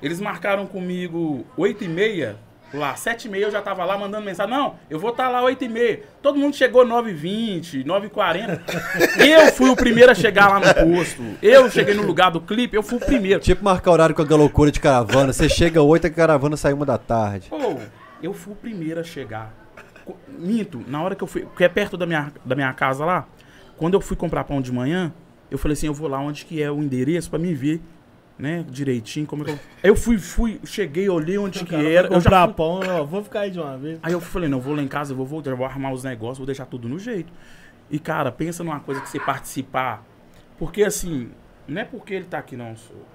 Eles 0.03 0.21
marcaram 0.21 0.67
comigo 0.67 1.47
8 1.57 1.85
e 1.85 1.89
meia, 1.89 2.37
lá, 2.79 2.95
7 2.95 3.27
e 3.27 3.31
meia 3.31 3.45
eu 3.45 3.51
já 3.51 3.61
tava 3.61 3.85
lá 3.85 3.97
mandando 3.99 4.25
mensagem. 4.25 4.55
Não, 4.55 4.77
eu 4.89 4.99
vou 4.99 5.11
estar 5.11 5.29
lá 5.29 5.43
8 5.43 5.65
e 5.65 5.69
meia. 5.69 6.03
Todo 6.23 6.39
mundo 6.39 6.55
chegou 6.55 6.85
9 6.85 7.11
e 7.11 7.15
20, 7.15 7.85
9 7.85 8.07
e 8.07 8.11
40. 8.11 8.63
Eu 9.19 9.53
fui 9.53 9.71
o 9.71 9.77
primeiro 9.77 10.13
a 10.13 10.15
chegar 10.15 10.49
lá 10.49 10.61
no 10.61 10.97
posto. 10.97 11.23
Eu 11.43 11.71
cheguei 11.71 11.95
no 11.95 12.03
lugar 12.03 12.31
do 12.31 12.41
clipe, 12.41 12.77
eu 12.77 12.83
fui 12.83 12.99
o 12.99 13.01
primeiro. 13.01 13.41
Tipo 13.41 13.65
marcar 13.65 13.91
horário 13.91 14.15
com 14.15 14.23
a 14.23 14.37
loucura 14.37 14.71
de 14.71 14.81
caravana. 14.81 15.33
Você 15.33 15.49
chega 15.49 15.83
8 15.83 16.07
a 16.07 16.11
caravana 16.11 16.57
sai 16.57 16.73
uma 16.73 16.87
da 16.87 16.99
tarde. 16.99 17.49
Pô, 17.49 17.79
eu 18.23 18.33
fui 18.33 18.53
o 18.53 18.57
primeiro 18.57 19.01
a 19.01 19.05
chegar. 19.05 19.55
Minto, 20.29 20.83
na 20.87 21.03
hora 21.03 21.15
que 21.15 21.23
eu 21.23 21.27
fui, 21.27 21.47
que 21.57 21.65
é 21.65 21.69
perto 21.69 21.97
da 21.97 22.07
minha, 22.07 22.33
da 22.45 22.55
minha 22.55 22.73
casa 22.73 23.05
lá, 23.05 23.27
quando 23.77 23.95
eu 23.95 24.01
fui 24.01 24.17
comprar 24.17 24.45
pão 24.45 24.61
de 24.61 24.73
manhã, 24.73 25.13
eu 25.51 25.59
falei 25.59 25.73
assim, 25.75 25.87
eu 25.87 25.95
vou 25.95 26.09
lá 26.09 26.19
onde 26.19 26.45
que 26.45 26.63
é 26.63 26.71
o 26.71 26.83
endereço 26.83 27.31
pra 27.31 27.39
me 27.39 27.55
ver, 27.55 27.81
né, 28.41 28.65
direitinho, 28.69 29.27
como 29.27 29.43
é 29.43 29.47
que 29.47 29.51
eu... 29.53 29.59
Aí 29.83 29.91
eu 29.91 29.97
fui, 29.97 30.19
fui, 30.19 30.61
cheguei, 30.65 31.09
olhei 31.09 31.37
onde 31.37 31.65
que 31.65 31.75
era, 31.75 32.09
eu 32.09 32.21
já 32.21 32.47
fui- 32.47 32.55
pão, 32.55 32.81
ó, 32.89 33.05
vou 33.05 33.23
ficar 33.23 33.41
aí 33.41 33.51
de 33.51 33.61
uma 33.61 33.77
vez. 33.77 33.99
Aí 34.03 34.13
eu 34.13 34.21
falei, 34.21 34.49
não, 34.49 34.61
vou 34.61 34.75
lá 34.75 34.83
em 34.83 34.89
casa, 34.89 35.15
vou 35.15 35.27
voltar, 35.27 35.55
vou 35.55 35.67
arrumar 35.67 35.93
os 35.93 36.03
negócios, 36.03 36.39
vou 36.39 36.47
deixar 36.47 36.65
tudo 36.67 36.89
no 36.89 36.99
jeito. 36.99 37.33
E, 37.91 37.99
cara, 37.99 38.33
pensa 38.33 38.65
numa 38.65 38.81
coisa 38.81 39.01
que 39.01 39.09
você 39.09 39.21
participar. 39.21 40.05
Porque, 40.59 40.83
assim, 40.83 41.31
não 41.69 41.83
é 41.83 41.85
porque 41.85 42.15
ele 42.15 42.25
tá 42.25 42.39
aqui, 42.39 42.57
não. 42.57 42.75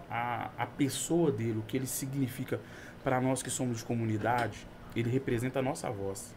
A, 0.10 0.50
a 0.58 0.66
pessoa 0.66 1.32
dele, 1.32 1.58
o 1.60 1.64
que 1.64 1.78
ele 1.78 1.88
significa 1.88 2.60
para 3.04 3.20
nós 3.20 3.42
que 3.42 3.50
somos 3.50 3.80
de 3.80 3.86
comunidade, 3.86 4.68
ele 4.96 5.10
representa 5.10 5.60
a 5.60 5.62
nossa 5.62 5.90
voz. 5.90 6.36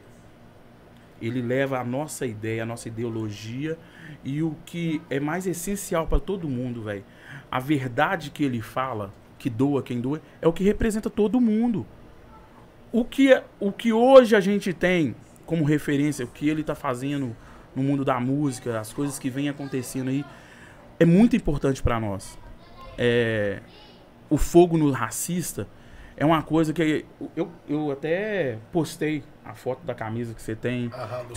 Ele 1.21 1.43
leva 1.43 1.79
a 1.81 1.85
nossa 1.85 2.27
ideia, 2.27 2.63
a 2.63 2.67
nossa 2.67 2.89
ideologia 2.89 3.77
e 4.23 4.43
o 4.43 4.57
que 4.65 5.03
é 5.11 5.19
mais 5.19 5.47
essencial 5.47 6.07
para 6.07 6.21
todo 6.21 6.49
mundo, 6.49 6.83
velho. 6.83 7.05
A 7.51 7.59
verdade 7.61 8.31
que 8.31 8.45
ele 8.45 8.61
fala, 8.61 9.13
que 9.39 9.49
doa 9.49 9.83
quem 9.83 10.01
doa, 10.01 10.21
é 10.43 10.47
o 10.49 10.53
que 10.53 10.63
representa 10.65 11.09
todo 11.09 11.41
mundo 11.41 11.87
o 12.91 13.05
que, 13.05 13.31
é- 13.33 13.45
o 13.61 13.71
que 13.71 13.93
hoje 13.93 14.35
a 14.35 14.41
gente 14.41 14.73
tem 14.73 15.15
como 15.45 15.63
referência, 15.65 16.25
o 16.25 16.29
que 16.29 16.49
ele 16.49 16.63
está 16.63 16.75
fazendo 16.75 17.37
no 17.77 17.83
mundo 17.83 18.03
da 18.05 18.19
música, 18.19 18.81
as 18.81 18.93
coisas 18.95 19.19
que 19.19 19.29
vêm 19.29 19.49
acontecendo 19.49 20.09
aí, 20.09 20.25
é 20.99 21.05
muito 21.05 21.37
importante 21.37 21.83
para 21.83 22.01
nós. 22.01 22.39
É, 22.97 23.61
o 24.31 24.37
fogo 24.39 24.77
no 24.79 24.91
racista 24.91 25.69
é 26.17 26.25
uma 26.25 26.43
coisa 26.43 26.73
que 26.73 27.05
eu, 27.37 27.49
eu 27.69 27.91
até 27.93 28.59
postei 28.73 29.23
a 29.45 29.55
foto 29.55 29.85
da 29.85 29.95
camisa 29.95 30.35
que 30.35 30.41
você 30.43 30.57
tem 30.57 30.91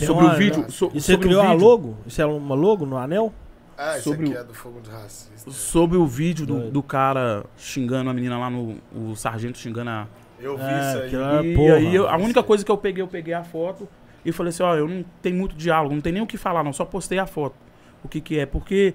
sobre 0.06 0.24
uma- 0.24 0.34
o 0.34 0.36
vídeo. 0.38 0.70
so- 0.70 0.90
E 0.94 1.00
você 1.00 1.12
criou 1.18 1.42
a 1.42 1.52
logo? 1.62 1.96
Isso 2.06 2.20
é 2.20 2.26
uma 2.26 2.54
logo 2.54 2.84
no 2.86 2.96
anel? 2.96 3.32
Ah, 3.76 3.94
esse 3.96 4.04
sobre 4.04 4.26
aqui 4.26 4.34
o- 4.34 4.38
é 4.40 4.44
do 4.44 4.54
fogo 4.54 4.80
dos 4.80 4.90
racistas. 4.90 5.54
Sobre 5.54 5.96
o 5.96 6.06
vídeo 6.06 6.46
do, 6.46 6.54
Doido. 6.54 6.70
do 6.72 6.82
cara 6.82 7.44
xingando 7.56 8.10
a 8.10 8.14
menina 8.14 8.38
lá 8.38 8.48
no. 8.50 8.76
O 8.94 9.14
sargento 9.16 9.58
xingando 9.58 9.90
a, 9.90 10.06
Eu 10.40 10.56
vi 10.56 10.62
É, 10.64 11.06
isso 11.06 11.16
aí. 11.16 11.22
é- 11.46 11.50
E 11.52 11.54
porra. 11.54 11.74
aí, 11.76 11.94
eu- 11.94 12.08
a 12.08 12.16
única 12.16 12.42
coisa 12.42 12.64
que 12.64 12.70
eu 12.70 12.76
peguei, 12.76 13.00
eu 13.02 13.06
peguei 13.08 13.32
a 13.32 13.44
foto 13.44 13.88
e 14.24 14.32
falei 14.32 14.50
assim, 14.50 14.62
ó, 14.64 14.74
eu 14.74 14.88
não 14.88 15.04
tenho 15.22 15.36
muito 15.36 15.54
diálogo, 15.54 15.94
não 15.94 16.00
tem 16.02 16.12
nem 16.12 16.20
o 16.22 16.26
que 16.26 16.36
falar, 16.36 16.64
não, 16.64 16.72
só 16.72 16.84
postei 16.84 17.18
a 17.18 17.26
foto. 17.26 17.54
O 18.02 18.08
que 18.08 18.20
que 18.20 18.38
é? 18.40 18.44
Porque, 18.44 18.92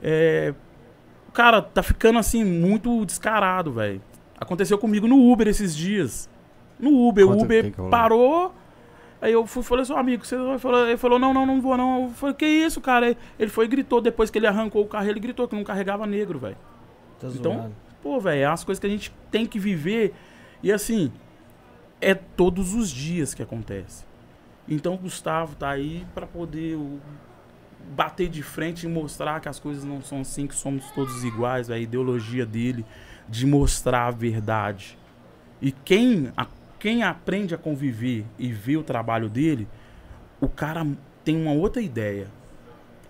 é, 0.00 0.54
cara, 1.32 1.60
tá 1.60 1.82
ficando 1.82 2.18
assim, 2.20 2.44
muito 2.44 3.04
descarado, 3.04 3.72
velho. 3.72 4.00
Aconteceu 4.38 4.78
comigo 4.78 5.08
no 5.08 5.28
Uber 5.30 5.48
esses 5.48 5.74
dias. 5.74 6.28
No 6.78 7.08
Uber, 7.08 7.26
Conta 7.26 7.38
o 7.40 7.44
Uber 7.44 7.72
parou, 7.90 8.54
aí 9.26 9.32
eu 9.32 9.46
fui, 9.46 9.62
falei, 9.62 9.84
seu 9.84 9.96
amigo, 9.96 10.24
você 10.24 10.36
vai 10.36 10.58
falar? 10.58 10.86
Ele 10.88 10.96
falou, 10.96 11.18
não, 11.18 11.32
não, 11.34 11.44
não 11.46 11.60
vou 11.60 11.76
não. 11.76 12.04
Eu 12.04 12.10
falei, 12.10 12.34
que 12.34 12.46
isso, 12.46 12.80
cara? 12.80 13.16
Ele 13.38 13.50
foi 13.50 13.64
e 13.64 13.68
gritou, 13.68 14.00
depois 14.00 14.30
que 14.30 14.38
ele 14.38 14.46
arrancou 14.46 14.82
o 14.82 14.86
carro, 14.88 15.08
ele 15.08 15.20
gritou 15.20 15.46
que 15.48 15.54
não 15.56 15.64
carregava 15.64 16.06
negro, 16.06 16.38
velho. 16.38 16.56
Tá 17.20 17.28
Então, 17.28 17.52
zoando. 17.54 17.74
Pô, 18.02 18.20
velho, 18.20 18.42
é 18.42 18.48
umas 18.48 18.62
coisas 18.64 18.80
que 18.80 18.86
a 18.86 18.90
gente 18.90 19.12
tem 19.30 19.44
que 19.46 19.58
viver. 19.58 20.14
E 20.62 20.70
assim, 20.72 21.12
é 22.00 22.14
todos 22.14 22.74
os 22.74 22.90
dias 22.90 23.34
que 23.34 23.42
acontece. 23.42 24.04
Então 24.68 24.94
o 24.94 24.98
Gustavo 24.98 25.54
tá 25.56 25.70
aí 25.70 26.06
pra 26.14 26.26
poder 26.26 26.76
o- 26.76 27.00
bater 27.94 28.28
de 28.28 28.42
frente 28.42 28.84
e 28.84 28.88
mostrar 28.88 29.40
que 29.40 29.48
as 29.48 29.58
coisas 29.60 29.84
não 29.84 30.02
são 30.02 30.20
assim, 30.20 30.46
que 30.46 30.54
somos 30.54 30.90
todos 30.90 31.22
iguais, 31.24 31.70
a 31.70 31.78
ideologia 31.78 32.44
dele, 32.44 32.84
de 33.28 33.46
mostrar 33.46 34.06
a 34.06 34.10
verdade. 34.10 34.98
E 35.62 35.70
quem, 35.72 36.32
a- 36.36 36.46
quem 36.78 37.02
aprende 37.02 37.54
a 37.54 37.58
conviver 37.58 38.24
e 38.38 38.52
vê 38.52 38.76
o 38.76 38.82
trabalho 38.82 39.28
dele, 39.28 39.68
o 40.40 40.48
cara 40.48 40.86
tem 41.24 41.36
uma 41.36 41.52
outra 41.52 41.82
ideia. 41.82 42.28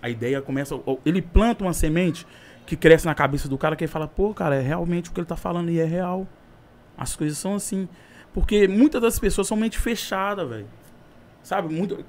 A 0.01 0.09
ideia 0.09 0.41
começa. 0.41 0.79
Ele 1.05 1.21
planta 1.21 1.63
uma 1.63 1.73
semente 1.73 2.25
que 2.65 2.75
cresce 2.75 3.05
na 3.05 3.15
cabeça 3.15 3.47
do 3.47 3.57
cara 3.57 3.75
que 3.75 3.83
ele 3.83 3.91
fala, 3.91 4.07
pô, 4.07 4.33
cara, 4.33 4.55
é 4.55 4.61
realmente 4.61 5.09
o 5.09 5.13
que 5.13 5.19
ele 5.19 5.27
tá 5.27 5.35
falando 5.35 5.69
e 5.69 5.79
é 5.79 5.85
real. 5.85 6.27
As 6.97 7.15
coisas 7.15 7.37
são 7.37 7.55
assim. 7.55 7.87
Porque 8.33 8.67
muitas 8.67 9.01
das 9.01 9.19
pessoas 9.19 9.47
são 9.47 9.57
mente 9.57 9.79
fechada, 9.79 10.45
velho. 10.45 10.67
Sabe? 11.41 11.73
Muito. 11.73 12.05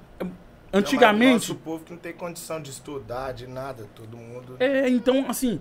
Antigamente. 0.71 1.51
o 1.51 1.55
povo 1.55 1.83
que 1.83 1.91
não 1.91 1.99
tem 1.99 2.13
condição 2.13 2.61
de 2.61 2.69
estudar, 2.69 3.31
de 3.31 3.47
nada, 3.47 3.87
todo 3.95 4.15
mundo. 4.15 4.55
É, 4.59 4.87
então, 4.87 5.25
assim, 5.29 5.59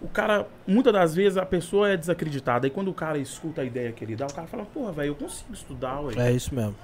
o 0.00 0.08
cara, 0.08 0.46
muitas 0.66 0.92
das 0.92 1.14
vezes 1.14 1.36
a 1.36 1.44
pessoa 1.44 1.88
é 1.88 1.96
desacreditada. 1.96 2.66
E 2.66 2.70
quando 2.70 2.88
o 2.88 2.94
cara 2.94 3.18
escuta 3.18 3.62
a 3.62 3.64
ideia 3.64 3.92
que 3.92 4.04
ele 4.04 4.14
dá, 4.14 4.26
o 4.26 4.32
cara 4.32 4.46
fala, 4.46 4.64
porra, 4.64 4.92
velho, 4.92 5.08
eu 5.08 5.14
consigo 5.14 5.52
estudar, 5.52 6.00
ué. 6.00 6.14
É 6.16 6.32
isso 6.32 6.54
mesmo. 6.54 6.76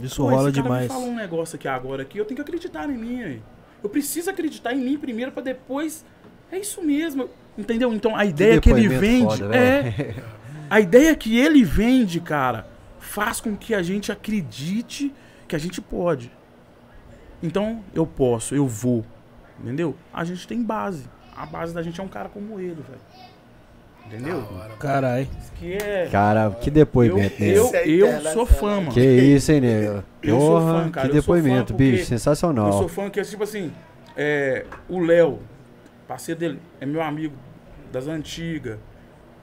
Isso 0.00 0.22
Pô, 0.22 0.30
rola 0.30 0.48
esse 0.48 0.56
cara 0.56 0.62
demais. 0.62 0.82
me 0.82 0.88
falou 0.88 1.08
um 1.08 1.14
negócio 1.14 1.56
aqui 1.56 1.68
agora 1.68 2.02
aqui, 2.02 2.18
eu 2.18 2.24
tenho 2.24 2.36
que 2.36 2.42
acreditar 2.42 2.88
em 2.88 2.96
mim, 2.96 3.22
ué. 3.22 3.38
Eu 3.82 3.88
preciso 3.88 4.30
acreditar 4.30 4.72
em 4.72 4.78
mim 4.78 4.98
primeiro 4.98 5.32
pra 5.32 5.42
depois. 5.42 6.04
É 6.50 6.58
isso 6.58 6.82
mesmo. 6.82 7.28
Entendeu? 7.56 7.92
Então 7.92 8.16
a 8.16 8.24
ideia 8.24 8.60
que, 8.60 8.70
ele 8.70 8.88
depoimento 8.88 9.00
vende. 9.00 9.42
foda, 9.42 9.56
é. 9.56 9.82
velho. 9.82 10.24
A 10.70 10.80
ideia 10.80 11.14
que 11.14 11.38
ele 11.38 11.62
vende, 11.64 12.18
cara, 12.18 12.66
faz 12.98 13.40
com 13.40 13.54
que 13.54 13.74
a 13.74 13.82
gente 13.82 14.10
acredite 14.10 15.12
que 15.46 15.54
a 15.54 15.58
gente 15.58 15.82
pode. 15.82 16.32
Então, 17.42 17.84
eu 17.94 18.06
posso, 18.06 18.54
eu 18.54 18.66
vou. 18.66 19.04
Entendeu? 19.60 19.94
A 20.12 20.24
gente 20.24 20.48
tem 20.48 20.62
base. 20.62 21.04
A 21.36 21.46
base 21.46 21.72
da 21.74 21.82
gente 21.82 22.00
é 22.00 22.04
um 22.04 22.08
cara 22.08 22.28
como 22.28 22.58
ele, 22.60 22.74
velho. 22.74 23.00
Entendeu? 24.06 24.46
Caralho. 24.78 25.26
Isso 25.40 25.52
que 25.52 25.72
é. 25.74 26.08
Cara, 26.10 26.50
que 26.60 26.68
Eu, 26.68 26.74
depoimento, 26.74 27.40
nego. 27.40 27.56
eu, 27.56 27.74
é 27.74 27.88
eu 27.88 28.06
internet, 28.08 28.32
sou 28.34 28.44
né, 28.44 28.50
fã, 28.52 28.76
mano. 28.80 28.92
Que 28.92 29.00
isso, 29.00 29.52
hein, 29.52 29.60
nego? 29.60 30.04
Eu 30.22 30.38
sou 30.40 30.50
Porra, 30.60 30.72
fã, 30.84 30.90
cara, 30.90 31.08
que 31.08 31.16
eu 31.16 31.22
sou 31.22 31.34
depoimento, 31.36 31.74
bicho. 31.74 31.92
Eu 31.92 31.98
sou 31.98 32.06
Sensacional. 32.06 32.88
fã 32.88 33.08
que 33.08 33.20
é 33.20 33.22
tipo 33.22 33.42
assim, 33.44 33.72
é, 34.16 34.66
o 34.88 34.98
Léo, 35.00 35.38
parceiro 36.06 36.38
dele, 36.40 36.58
é 36.80 36.84
meu 36.84 37.00
amigo 37.00 37.34
das 37.92 38.06
antigas. 38.08 38.78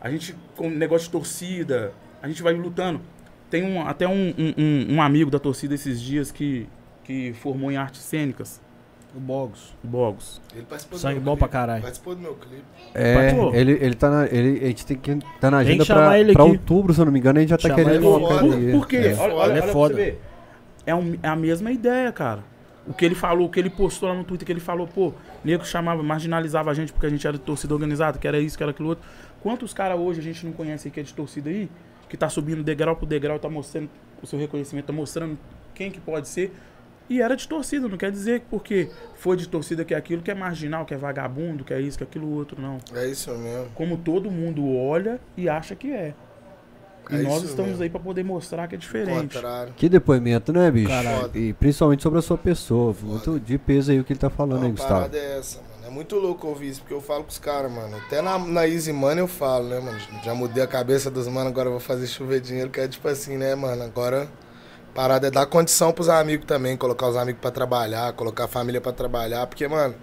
A 0.01 0.09
gente, 0.09 0.35
com 0.55 0.69
negócio 0.69 1.05
de 1.07 1.11
torcida, 1.11 1.91
a 2.21 2.27
gente 2.27 2.43
vai 2.43 2.53
lutando. 2.53 3.01
Tem 3.49 3.63
um, 3.63 3.81
até 3.87 4.07
um, 4.07 4.33
um, 4.37 4.53
um- 4.57 4.95
um 4.95 5.01
amigo 5.01 5.31
da 5.31 5.39
torcida 5.39 5.73
esses 5.73 5.99
dias 5.99 6.31
que, 6.31 6.67
que 7.03 7.33
formou 7.33 7.71
em 7.71 7.77
artes 7.77 8.01
cênicas, 8.01 8.61
O 9.15 9.19
Bogos. 9.19 9.73
o 9.83 9.87
Bogos. 9.87 10.39
Ele 10.55 10.65
participou 10.65 10.97
do 10.97 11.01
Sangue 11.01 11.15
meu 11.15 11.23
bom 11.23 11.31
clipe. 11.31 11.39
pra 11.39 11.47
caralho. 11.47 11.81
Participou 11.81 12.15
do 12.15 12.21
meu 12.21 12.35
clipe. 12.35 12.63
É, 12.93 13.31
ele, 13.53 13.71
ele 13.81 13.95
tá 13.95 14.09
na. 14.09 14.25
Ele, 14.27 14.63
a 14.63 14.67
gente 14.67 14.85
tem 14.85 14.97
que 14.97 15.15
tá 15.41 15.49
na 15.49 15.57
Tem 15.57 15.65
que 15.65 15.71
agenda 15.71 15.85
chamar 15.85 16.05
pra, 16.07 16.19
ele 16.19 16.33
pra 16.33 16.43
aqui. 16.43 16.51
outubro, 16.51 16.93
se 16.93 17.01
eu 17.01 17.05
não 17.05 17.11
me 17.11 17.19
engano, 17.19 17.39
a 17.39 17.41
gente 17.41 17.49
já 17.49 17.57
tá 17.57 17.61
Chamar 17.69 17.75
querendo 17.75 17.93
ele 17.95 18.03
colocar 18.03 18.39
foda. 18.39 18.55
ele. 18.55 18.71
Por 18.71 18.87
quê? 18.87 18.97
É. 18.97 19.13
Olha, 19.15 19.19
olha, 19.21 19.25
Ele 19.25 19.33
é 19.33 19.35
olha 19.53 19.61
pra 19.63 19.71
foda. 19.73 19.93
você 19.95 20.01
ver. 20.01 20.21
É, 20.85 20.95
um- 20.95 21.17
é 21.23 21.27
a 21.27 21.35
mesma 21.35 21.71
ideia, 21.71 22.11
cara. 22.11 22.43
O 22.87 22.93
que 22.93 23.03
ele 23.05 23.15
falou, 23.15 23.47
o 23.47 23.49
que 23.51 23.59
ele 23.59 23.69
postou 23.69 24.09
lá 24.09 24.15
no 24.15 24.23
Twitter, 24.23 24.45
que 24.45 24.51
ele 24.51 24.59
falou, 24.59 24.87
pô, 24.87 25.13
nego 25.43 25.63
chamava, 25.65 26.01
marginalizava 26.01 26.71
a 26.71 26.73
gente 26.73 26.91
porque 26.93 27.05
a 27.05 27.09
gente 27.09 27.25
era 27.27 27.37
de 27.37 27.43
torcida 27.43 27.73
organizada, 27.73 28.17
que 28.17 28.27
era 28.27 28.39
isso, 28.39 28.57
que 28.57 28.63
era 28.63 28.71
aquilo 28.71 28.89
outro. 28.89 29.03
Quantos 29.41 29.73
caras 29.73 29.99
hoje 29.99 30.19
a 30.19 30.23
gente 30.23 30.45
não 30.45 30.53
conhece 30.53 30.87
aí 30.87 30.91
que 30.91 30.99
é 30.99 31.03
de 31.03 31.13
torcida 31.13 31.49
aí, 31.49 31.69
que 32.07 32.17
tá 32.17 32.29
subindo 32.29 32.63
degrau 32.63 32.95
por 32.95 33.05
degrau, 33.05 33.37
tá 33.37 33.47
mostrando 33.49 33.89
o 34.21 34.25
seu 34.27 34.39
reconhecimento, 34.39 34.85
tá 34.85 34.93
mostrando 34.93 35.37
quem 35.75 35.91
que 35.91 35.99
pode 35.99 36.27
ser. 36.27 36.51
E 37.09 37.21
era 37.21 37.35
de 37.35 37.47
torcida, 37.47 37.87
não 37.87 37.97
quer 37.97 38.11
dizer 38.11 38.41
que 38.41 38.45
porque 38.49 38.89
foi 39.15 39.35
de 39.35 39.47
torcida 39.47 39.83
que 39.83 39.93
é 39.93 39.97
aquilo, 39.97 40.21
que 40.21 40.29
é 40.29 40.35
marginal, 40.35 40.85
que 40.85 40.93
é 40.93 40.97
vagabundo, 40.97 41.63
que 41.63 41.73
é 41.73 41.81
isso, 41.81 41.97
que 41.97 42.03
é 42.03 42.07
aquilo 42.07 42.31
outro, 42.31 42.61
não. 42.61 42.77
É 42.93 43.07
isso 43.07 43.31
mesmo. 43.31 43.67
Como 43.73 43.97
todo 43.97 44.29
mundo 44.29 44.67
olha 44.75 45.19
e 45.35 45.49
acha 45.49 45.75
que 45.75 45.91
é. 45.91 46.13
E 47.09 47.15
É 47.15 47.21
nós 47.23 47.41
estamos 47.41 47.71
mesmo. 47.71 47.83
aí 47.83 47.89
pra 47.89 47.99
poder 47.99 48.23
mostrar 48.23 48.67
que 48.67 48.75
é 48.75 48.77
diferente. 48.77 49.33
Contrário. 49.33 49.73
Que 49.75 49.89
depoimento, 49.89 50.53
né, 50.53 50.69
bicho? 50.69 50.89
Caralho. 50.89 51.31
E 51.35 51.53
principalmente 51.53 52.03
sobre 52.03 52.19
a 52.19 52.21
sua 52.21 52.37
pessoa. 52.37 52.95
Muito 53.01 53.39
de 53.39 53.57
peso 53.57 53.91
aí 53.91 53.99
o 53.99 54.03
que 54.03 54.13
ele 54.13 54.19
tá 54.19 54.29
falando 54.29 54.57
aí, 54.61 54.63
Não, 54.65 54.71
Gustavo. 54.71 54.93
parada 54.93 55.17
é 55.17 55.39
essa, 55.39 55.57
mano. 55.57 55.69
É 55.87 55.89
muito 55.89 56.15
louco 56.17 56.45
ouvir 56.47 56.67
isso, 56.69 56.81
porque 56.81 56.93
eu 56.93 57.01
falo 57.01 57.23
com 57.23 57.31
os 57.31 57.39
caras, 57.39 57.71
mano. 57.71 57.97
Até 57.97 58.21
na, 58.21 58.37
na 58.37 58.67
Easy 58.67 58.93
Money 58.93 59.17
eu 59.23 59.27
falo, 59.27 59.69
né, 59.69 59.79
mano? 59.79 59.97
Já 60.23 60.35
mudei 60.35 60.61
a 60.61 60.67
cabeça 60.67 61.09
dos 61.09 61.27
mano, 61.27 61.49
agora 61.49 61.67
eu 61.67 61.71
vou 61.71 61.79
fazer 61.79 62.05
chover 62.05 62.41
dinheiro, 62.41 62.69
que 62.69 62.79
é 62.79 62.87
tipo 62.87 63.07
assim, 63.07 63.37
né, 63.37 63.55
mano? 63.55 63.81
Agora, 63.81 64.27
parada 64.93 65.27
é 65.27 65.31
dar 65.31 65.45
condição 65.45 65.91
pros 65.91 66.09
amigos 66.09 66.45
também, 66.45 66.75
colocar 66.75 67.07
os 67.07 67.15
amigos 67.15 67.41
pra 67.41 67.51
trabalhar, 67.51 68.13
colocar 68.13 68.45
a 68.45 68.47
família 68.47 68.81
pra 68.81 68.91
trabalhar, 68.91 69.45
porque, 69.47 69.67
mano, 69.67 69.95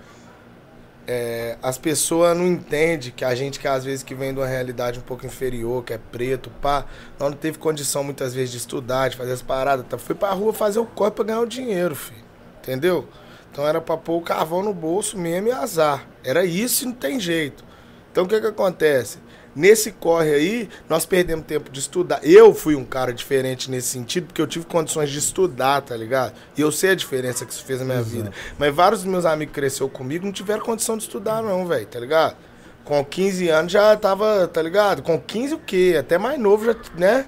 é, 1.06 1.56
as 1.62 1.78
pessoas 1.78 2.36
não 2.36 2.46
entendem 2.46 3.12
que 3.12 3.24
a 3.24 3.34
gente 3.34 3.60
que 3.60 3.68
às 3.68 3.84
vezes 3.84 4.02
que 4.02 4.14
vem 4.14 4.32
de 4.32 4.40
uma 4.40 4.46
realidade 4.46 4.98
um 4.98 5.02
pouco 5.02 5.24
inferior, 5.24 5.84
que 5.84 5.92
é 5.92 5.98
preto, 5.98 6.50
pá, 6.60 6.84
nós 7.18 7.30
não 7.30 7.36
teve 7.36 7.58
condição 7.58 8.02
muitas 8.02 8.34
vezes 8.34 8.50
de 8.50 8.56
estudar, 8.56 9.08
de 9.08 9.16
fazer 9.16 9.32
as 9.32 9.42
paradas, 9.42 9.86
tá? 9.88 9.96
Fui 9.96 10.14
pra 10.14 10.30
rua 10.30 10.52
fazer 10.52 10.80
o 10.80 10.86
corpo 10.86 11.16
pra 11.16 11.24
ganhar 11.26 11.40
o 11.40 11.46
dinheiro, 11.46 11.94
filho. 11.94 12.24
Entendeu? 12.60 13.06
Então 13.52 13.66
era 13.66 13.80
pra 13.80 13.96
pôr 13.96 14.18
o 14.18 14.20
carvão 14.20 14.62
no 14.62 14.74
bolso 14.74 15.16
mesmo 15.16 15.48
e 15.48 15.52
azar. 15.52 16.06
Era 16.24 16.44
isso 16.44 16.84
e 16.84 16.88
não 16.88 16.94
tem 16.94 17.20
jeito. 17.20 17.64
Então 18.10 18.24
o 18.24 18.28
que 18.28 18.40
que 18.40 18.46
acontece? 18.46 19.18
Nesse 19.56 19.90
corre 19.90 20.34
aí, 20.34 20.68
nós 20.86 21.06
perdemos 21.06 21.46
tempo 21.46 21.70
de 21.70 21.80
estudar. 21.80 22.20
Eu 22.22 22.52
fui 22.52 22.76
um 22.76 22.84
cara 22.84 23.10
diferente 23.10 23.70
nesse 23.70 23.88
sentido, 23.88 24.26
porque 24.26 24.42
eu 24.42 24.46
tive 24.46 24.66
condições 24.66 25.08
de 25.08 25.18
estudar, 25.18 25.80
tá 25.80 25.96
ligado? 25.96 26.34
E 26.58 26.60
eu 26.60 26.70
sei 26.70 26.90
a 26.90 26.94
diferença 26.94 27.46
que 27.46 27.54
isso 27.54 27.64
fez 27.64 27.80
na 27.80 27.86
minha 27.86 28.02
vida. 28.02 28.30
Mas 28.58 28.74
vários 28.74 29.02
dos 29.02 29.10
meus 29.10 29.24
amigos 29.24 29.54
que 29.54 29.60
cresceu 29.60 29.88
comigo 29.88 30.26
não 30.26 30.32
tiveram 30.32 30.62
condição 30.62 30.98
de 30.98 31.04
estudar, 31.04 31.42
não, 31.42 31.66
velho, 31.66 31.86
tá 31.86 31.98
ligado? 31.98 32.36
Com 32.84 33.02
15 33.02 33.48
anos 33.48 33.72
já 33.72 33.96
tava, 33.96 34.46
tá 34.46 34.60
ligado? 34.60 35.02
Com 35.02 35.18
15 35.18 35.54
o 35.54 35.58
quê? 35.58 35.96
Até 35.98 36.18
mais 36.18 36.38
novo 36.38 36.66
já, 36.66 36.76
né? 36.94 37.26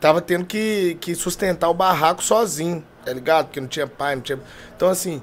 Tava 0.00 0.22
tendo 0.22 0.46
que, 0.46 0.96
que 1.02 1.14
sustentar 1.14 1.68
o 1.68 1.74
barraco 1.74 2.24
sozinho, 2.24 2.82
tá 3.04 3.12
ligado? 3.12 3.46
Porque 3.46 3.60
não 3.60 3.68
tinha 3.68 3.86
pai, 3.86 4.14
não 4.14 4.22
tinha. 4.22 4.40
Então, 4.74 4.88
assim, 4.88 5.22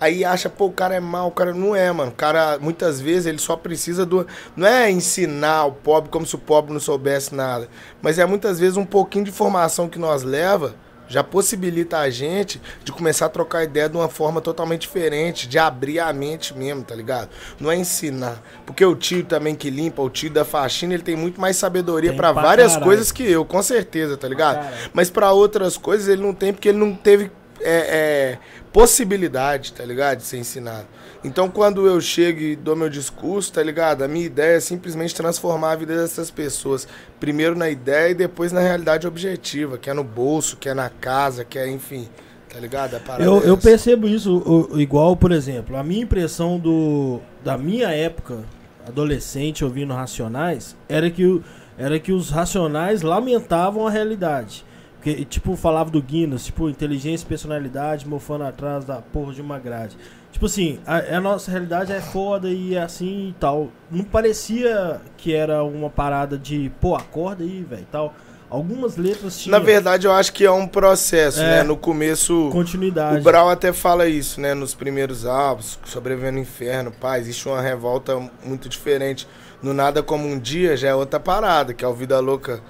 Aí 0.00 0.24
acha, 0.24 0.48
pô, 0.48 0.66
o 0.66 0.72
cara 0.72 0.94
é 0.94 1.00
mal, 1.00 1.28
o 1.28 1.32
cara 1.32 1.52
não 1.52 1.74
é, 1.74 1.90
mano. 1.90 2.10
O 2.10 2.14
cara, 2.14 2.58
muitas 2.60 3.00
vezes, 3.00 3.26
ele 3.26 3.38
só 3.38 3.56
precisa 3.56 4.06
do. 4.06 4.26
Não 4.56 4.66
é 4.66 4.90
ensinar 4.90 5.64
o 5.66 5.72
pobre 5.72 6.10
como 6.10 6.26
se 6.26 6.34
o 6.34 6.38
pobre 6.38 6.72
não 6.72 6.80
soubesse 6.80 7.34
nada. 7.34 7.68
Mas 8.00 8.18
é 8.18 8.24
muitas 8.24 8.60
vezes 8.60 8.76
um 8.76 8.84
pouquinho 8.84 9.24
de 9.24 9.30
informação 9.30 9.88
que 9.88 9.98
nós 9.98 10.22
leva 10.22 10.74
já 11.08 11.24
possibilita 11.24 11.98
a 11.98 12.10
gente 12.10 12.60
de 12.84 12.92
começar 12.92 13.26
a 13.26 13.30
trocar 13.30 13.64
ideia 13.64 13.88
de 13.88 13.96
uma 13.96 14.08
forma 14.08 14.40
totalmente 14.40 14.82
diferente, 14.82 15.48
de 15.48 15.58
abrir 15.58 15.98
a 15.98 16.12
mente 16.12 16.56
mesmo, 16.56 16.84
tá 16.84 16.94
ligado? 16.94 17.30
Não 17.58 17.72
é 17.72 17.76
ensinar. 17.76 18.42
Porque 18.66 18.84
o 18.84 18.94
tio 18.94 19.24
também 19.24 19.54
que 19.54 19.70
limpa, 19.70 20.02
o 20.02 20.10
tio 20.10 20.30
da 20.30 20.44
faxina, 20.44 20.94
ele 20.94 21.02
tem 21.02 21.16
muito 21.16 21.40
mais 21.40 21.56
sabedoria 21.56 22.12
pra 22.12 22.30
várias 22.30 22.72
caralho. 22.72 22.84
coisas 22.84 23.10
que 23.10 23.22
eu, 23.22 23.44
com 23.44 23.62
certeza, 23.62 24.16
tá 24.16 24.28
ligado? 24.28 24.56
caralho. 24.56 24.90
Mas 24.92 25.08
pra 25.10 25.32
outras 25.32 25.76
coisas 25.76 26.08
ele 26.08 26.22
não 26.22 26.34
tem 26.34 26.52
porque 26.52 26.68
ele 26.68 26.78
não 26.78 26.94
teve 26.94 27.30
é, 27.60 28.34
é, 28.34 28.38
possibilidade, 28.72 29.72
tá 29.72 29.84
ligado? 29.84 30.18
De 30.18 30.24
ser 30.24 30.38
ensinado. 30.38 30.86
Então 31.24 31.48
quando 31.50 31.86
eu 31.86 32.00
chego 32.00 32.40
e 32.40 32.54
dou 32.56 32.76
meu 32.76 32.88
discurso, 32.88 33.52
tá 33.52 33.62
ligado? 33.62 34.02
A 34.02 34.08
minha 34.08 34.24
ideia 34.26 34.56
é 34.56 34.60
simplesmente 34.60 35.14
transformar 35.14 35.72
a 35.72 35.76
vida 35.76 35.96
dessas 35.96 36.30
pessoas. 36.30 36.86
Primeiro 37.18 37.56
na 37.56 37.68
ideia 37.68 38.10
e 38.10 38.14
depois 38.14 38.52
na 38.52 38.60
realidade 38.60 39.06
objetiva, 39.06 39.76
que 39.78 39.90
é 39.90 39.94
no 39.94 40.04
bolso, 40.04 40.56
que 40.56 40.68
é 40.68 40.74
na 40.74 40.88
casa, 40.88 41.44
que 41.44 41.58
é, 41.58 41.68
enfim, 41.68 42.08
tá 42.48 42.60
ligado? 42.60 42.94
A 42.96 43.22
Eu, 43.22 43.42
é 43.42 43.48
eu 43.50 43.58
percebo 43.58 44.06
isso 44.08 44.38
o- 44.38 44.80
igual, 44.80 45.16
por 45.16 45.32
exemplo, 45.32 45.76
a 45.76 45.82
minha 45.82 46.02
impressão 46.02 46.58
do 46.58 47.20
da 47.44 47.58
minha 47.58 47.88
época, 47.88 48.38
adolescente, 48.86 49.64
ouvindo 49.64 49.92
Racionais, 49.94 50.76
era 50.88 51.10
que, 51.10 51.42
era 51.76 51.98
que 51.98 52.12
os 52.12 52.30
Racionais 52.30 53.02
lamentavam 53.02 53.86
a 53.86 53.90
realidade. 53.90 54.64
Porque, 54.98 55.24
tipo, 55.24 55.54
falava 55.56 55.90
do 55.90 56.02
Guinness, 56.02 56.44
tipo, 56.46 56.68
inteligência 56.68 57.24
e 57.24 57.28
personalidade 57.28 58.06
mofando 58.06 58.44
atrás 58.44 58.84
da 58.84 58.96
porra 58.96 59.32
de 59.32 59.40
uma 59.40 59.58
grade. 59.58 59.96
Tipo 60.32 60.46
assim, 60.46 60.78
a, 60.86 61.16
a 61.16 61.20
nossa 61.20 61.50
realidade 61.50 61.92
é 61.92 62.00
foda 62.00 62.50
e 62.50 62.74
é 62.74 62.82
assim 62.82 63.28
e 63.28 63.34
tal. 63.38 63.68
Não 63.90 64.04
parecia 64.04 65.00
que 65.16 65.32
era 65.34 65.62
uma 65.64 65.88
parada 65.88 66.36
de, 66.36 66.70
pô, 66.80 66.94
acorda 66.96 67.42
aí, 67.44 67.64
velho, 67.68 67.86
tal. 67.90 68.12
Algumas 68.50 68.96
letras 68.96 69.38
tinham 69.38 69.58
Na 69.58 69.64
verdade, 69.64 70.06
eu 70.06 70.12
acho 70.12 70.32
que 70.32 70.44
é 70.44 70.50
um 70.50 70.66
processo, 70.66 71.40
É. 71.40 71.58
né? 71.58 71.62
No 71.62 71.76
começo. 71.76 72.48
continuidade. 72.50 73.20
O 73.20 73.22
Brau 73.22 73.48
até 73.48 73.72
fala 73.72 74.06
isso, 74.08 74.40
né? 74.40 74.54
Nos 74.54 74.74
primeiros 74.74 75.26
álbuns, 75.26 75.78
Sobrevivendo 75.84 76.34
no 76.34 76.38
Inferno, 76.40 76.90
pá, 76.90 77.18
existe 77.18 77.46
uma 77.46 77.60
revolta 77.60 78.18
muito 78.44 78.68
diferente. 78.68 79.28
No 79.62 79.74
Nada 79.74 80.02
Como 80.02 80.26
Um 80.26 80.38
Dia 80.38 80.76
já 80.76 80.88
é 80.88 80.94
outra 80.94 81.20
parada, 81.20 81.74
que 81.74 81.84
é 81.84 81.88
o 81.88 81.94
Vida 81.94 82.18
Louca. 82.20 82.60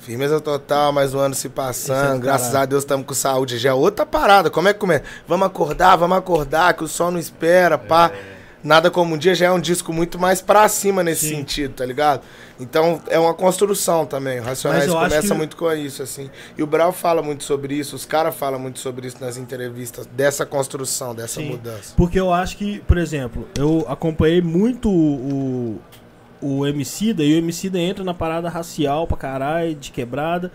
Firmeza 0.00 0.40
total, 0.40 0.92
mais 0.92 1.12
um 1.12 1.18
ano 1.18 1.34
se 1.34 1.48
é 1.48 1.50
passando, 1.50 2.14
do 2.20 2.20
graças 2.20 2.54
a 2.54 2.64
Deus 2.64 2.82
estamos 2.82 3.04
com 3.06 3.14
saúde. 3.14 3.58
Já 3.58 3.70
é 3.70 3.74
outra 3.74 4.06
parada. 4.06 4.48
Como 4.48 4.68
é 4.68 4.72
que 4.72 4.78
começa? 4.78 5.04
Vamos 5.26 5.46
acordar, 5.46 5.96
vamos 5.96 6.16
acordar, 6.16 6.72
que 6.74 6.84
o 6.84 6.88
sol 6.88 7.10
não 7.10 7.18
espera, 7.18 7.76
pá. 7.76 8.10
Nada 8.62 8.90
Como 8.90 9.14
um 9.14 9.18
Dia 9.18 9.34
já 9.36 9.46
é 9.46 9.50
um 9.52 9.60
disco 9.60 9.92
muito 9.92 10.18
mais 10.18 10.40
pra 10.42 10.68
cima 10.68 11.02
nesse 11.04 11.28
Sim. 11.28 11.36
sentido, 11.36 11.74
tá 11.74 11.86
ligado? 11.86 12.22
Então 12.58 13.00
é 13.08 13.16
uma 13.18 13.32
construção 13.32 14.04
também. 14.04 14.40
O 14.40 14.42
Racionais 14.42 14.90
começa 14.90 15.28
que- 15.28 15.34
muito 15.34 15.56
com 15.56 15.72
isso, 15.72 16.02
assim. 16.02 16.28
E 16.56 16.62
o 16.62 16.66
Brau 16.66 16.90
fala 16.92 17.22
muito 17.22 17.44
sobre 17.44 17.74
isso, 17.74 17.94
os 17.94 18.04
caras 18.04 18.34
falam 18.34 18.58
muito 18.58 18.80
sobre 18.80 19.06
isso 19.06 19.18
nas 19.20 19.36
entrevistas, 19.36 20.06
dessa 20.06 20.44
construção, 20.44 21.14
dessa 21.14 21.40
Sim. 21.40 21.50
mudança. 21.50 21.94
Porque 21.96 22.18
eu 22.18 22.32
acho 22.32 22.56
que, 22.56 22.80
por 22.80 22.98
exemplo, 22.98 23.46
eu 23.56 23.86
acompanhei 23.88 24.42
muito 24.42 24.90
o, 24.90 25.78
o 26.40 26.66
Emicida 26.66 27.22
e 27.22 27.34
o 27.34 27.38
Emicida 27.38 27.78
entra 27.78 28.04
na 28.04 28.14
parada 28.14 28.48
racial 28.48 29.06
pra 29.06 29.16
caralho, 29.16 29.74
de 29.74 29.90
quebrada 29.90 30.50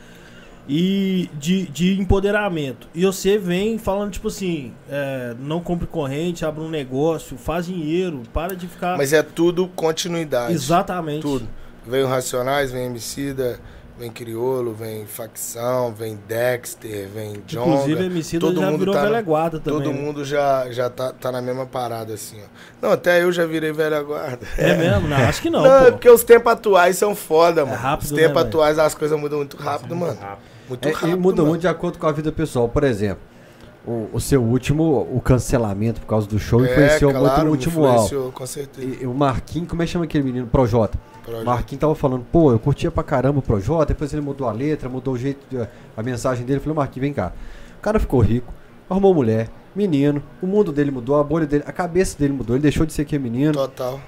e 0.67 1.29
de, 1.33 1.67
de 1.67 1.99
empoderamento. 1.99 2.87
E 2.95 3.05
você 3.05 3.37
vem 3.37 3.77
falando, 3.77 4.11
tipo 4.11 4.29
assim, 4.29 4.73
é, 4.89 5.35
não 5.39 5.59
compre 5.59 5.87
corrente, 5.87 6.45
abre 6.45 6.63
um 6.63 6.69
negócio, 6.69 7.37
faz 7.37 7.65
dinheiro, 7.65 8.23
para 8.33 8.55
de 8.55 8.67
ficar... 8.67 8.97
Mas 8.97 9.11
é 9.11 9.21
tudo 9.21 9.67
continuidade. 9.67 10.53
Exatamente. 10.53 11.21
Tudo. 11.21 11.47
Vem 11.85 12.03
o 12.03 12.07
Racionais, 12.07 12.71
vem 12.71 12.85
Emicida, 12.85 13.59
vem 13.97 14.09
Criolo, 14.11 14.73
vem 14.73 15.05
Facção, 15.05 15.93
vem 15.93 16.17
Dexter, 16.27 17.07
vem 17.09 17.43
Jonga. 17.47 17.69
Inclusive, 17.75 18.05
Emicida 18.05 18.45
todo 18.47 18.59
já 18.59 18.65
mundo 18.67 18.79
virou 18.79 18.93
tá 18.95 19.03
velha 19.03 19.21
guarda 19.21 19.59
também. 19.59 19.79
Todo 19.81 19.93
né? 19.93 19.99
mundo 20.01 20.25
já, 20.25 20.71
já 20.71 20.89
tá, 20.89 21.11
tá 21.13 21.31
na 21.31 21.41
mesma 21.41 21.65
parada, 21.65 22.13
assim, 22.13 22.37
ó. 22.41 22.47
Não, 22.81 22.91
até 22.93 23.23
eu 23.23 23.31
já 23.31 23.45
virei 23.45 23.71
velha 23.71 24.01
guarda. 24.01 24.45
É 24.57 24.75
mesmo? 24.75 25.07
Não, 25.07 25.17
acho 25.17 25.41
que 25.41 25.49
não, 25.49 25.61
Não, 25.63 25.75
é 25.77 25.85
pô. 25.85 25.91
porque 25.93 26.09
os 26.09 26.23
tempos 26.23 26.51
atuais 26.51 26.97
são 26.97 27.15
foda, 27.15 27.65
mano. 27.65 27.77
rápido, 27.77 28.05
os 28.05 28.11
né, 28.11 28.21
tempos 28.23 28.35
velho? 28.35 28.47
atuais 28.47 28.79
as 28.79 28.95
coisas 28.95 29.19
mudam 29.19 29.37
muito 29.39 29.57
rápido, 29.57 29.95
mano. 29.95 30.17
Muito 30.67 30.87
É, 30.87 30.91
rápido. 30.91 31.09
e 31.11 31.15
muda 31.15 31.37
mano. 31.37 31.49
muito 31.49 31.61
de 31.61 31.67
acordo 31.67 31.97
com 31.99 32.07
a 32.07 32.11
vida 32.11 32.31
pessoal. 32.31 32.67
Por 32.69 32.83
exemplo, 32.83 33.21
o, 33.85 34.09
o 34.13 34.19
seu 34.19 34.41
último, 34.41 35.07
o 35.11 35.19
cancelamento 35.19 35.99
por 36.01 36.07
causa 36.07 36.27
do 36.27 36.39
show, 36.39 36.63
influenciou 36.63 37.11
é, 37.11 37.13
muito 37.13 37.25
claro, 37.25 37.43
no 37.43 37.51
me 37.51 37.57
último 37.57 37.85
álbum. 37.85 37.95
influenciou, 37.95 38.31
com 38.31 38.45
certeza. 38.45 39.03
E, 39.03 39.05
o 39.05 39.13
Marquinhos, 39.13 39.67
como 39.67 39.81
é 39.81 39.85
que 39.85 39.91
chama 39.91 40.05
aquele 40.05 40.23
menino? 40.23 40.47
Projota. 40.47 40.97
Projeto. 41.23 41.45
Marquinhos 41.45 41.81
tava 41.81 41.95
falando, 41.95 42.25
pô, 42.31 42.51
eu 42.51 42.59
curtia 42.59 42.91
pra 42.91 43.03
caramba 43.03 43.39
o 43.39 43.41
Projota, 43.41 43.87
depois 43.87 44.11
ele 44.13 44.21
mudou 44.21 44.47
a 44.47 44.51
letra, 44.51 44.89
mudou 44.89 45.13
o 45.13 45.17
jeito, 45.17 45.39
a 45.95 46.03
mensagem 46.03 46.45
dele. 46.45 46.59
Eu 46.59 46.61
falei, 46.61 46.75
Marquinhos, 46.75 47.01
vem 47.01 47.13
cá. 47.13 47.33
O 47.77 47.81
cara 47.81 47.99
ficou 47.99 48.19
rico, 48.21 48.53
arrumou 48.89 49.13
mulher, 49.13 49.49
menino, 49.75 50.23
o 50.41 50.47
mundo 50.47 50.71
dele 50.71 50.91
mudou, 50.91 51.19
a 51.19 51.23
bolha 51.23 51.45
dele, 51.45 51.63
a 51.67 51.71
cabeça 51.71 52.17
dele 52.17 52.33
mudou, 52.33 52.55
ele 52.55 52.63
deixou 52.63 52.85
de 52.85 52.93
ser 52.93 53.05
que 53.05 53.17
menino. 53.19 53.53
Total. 53.53 53.99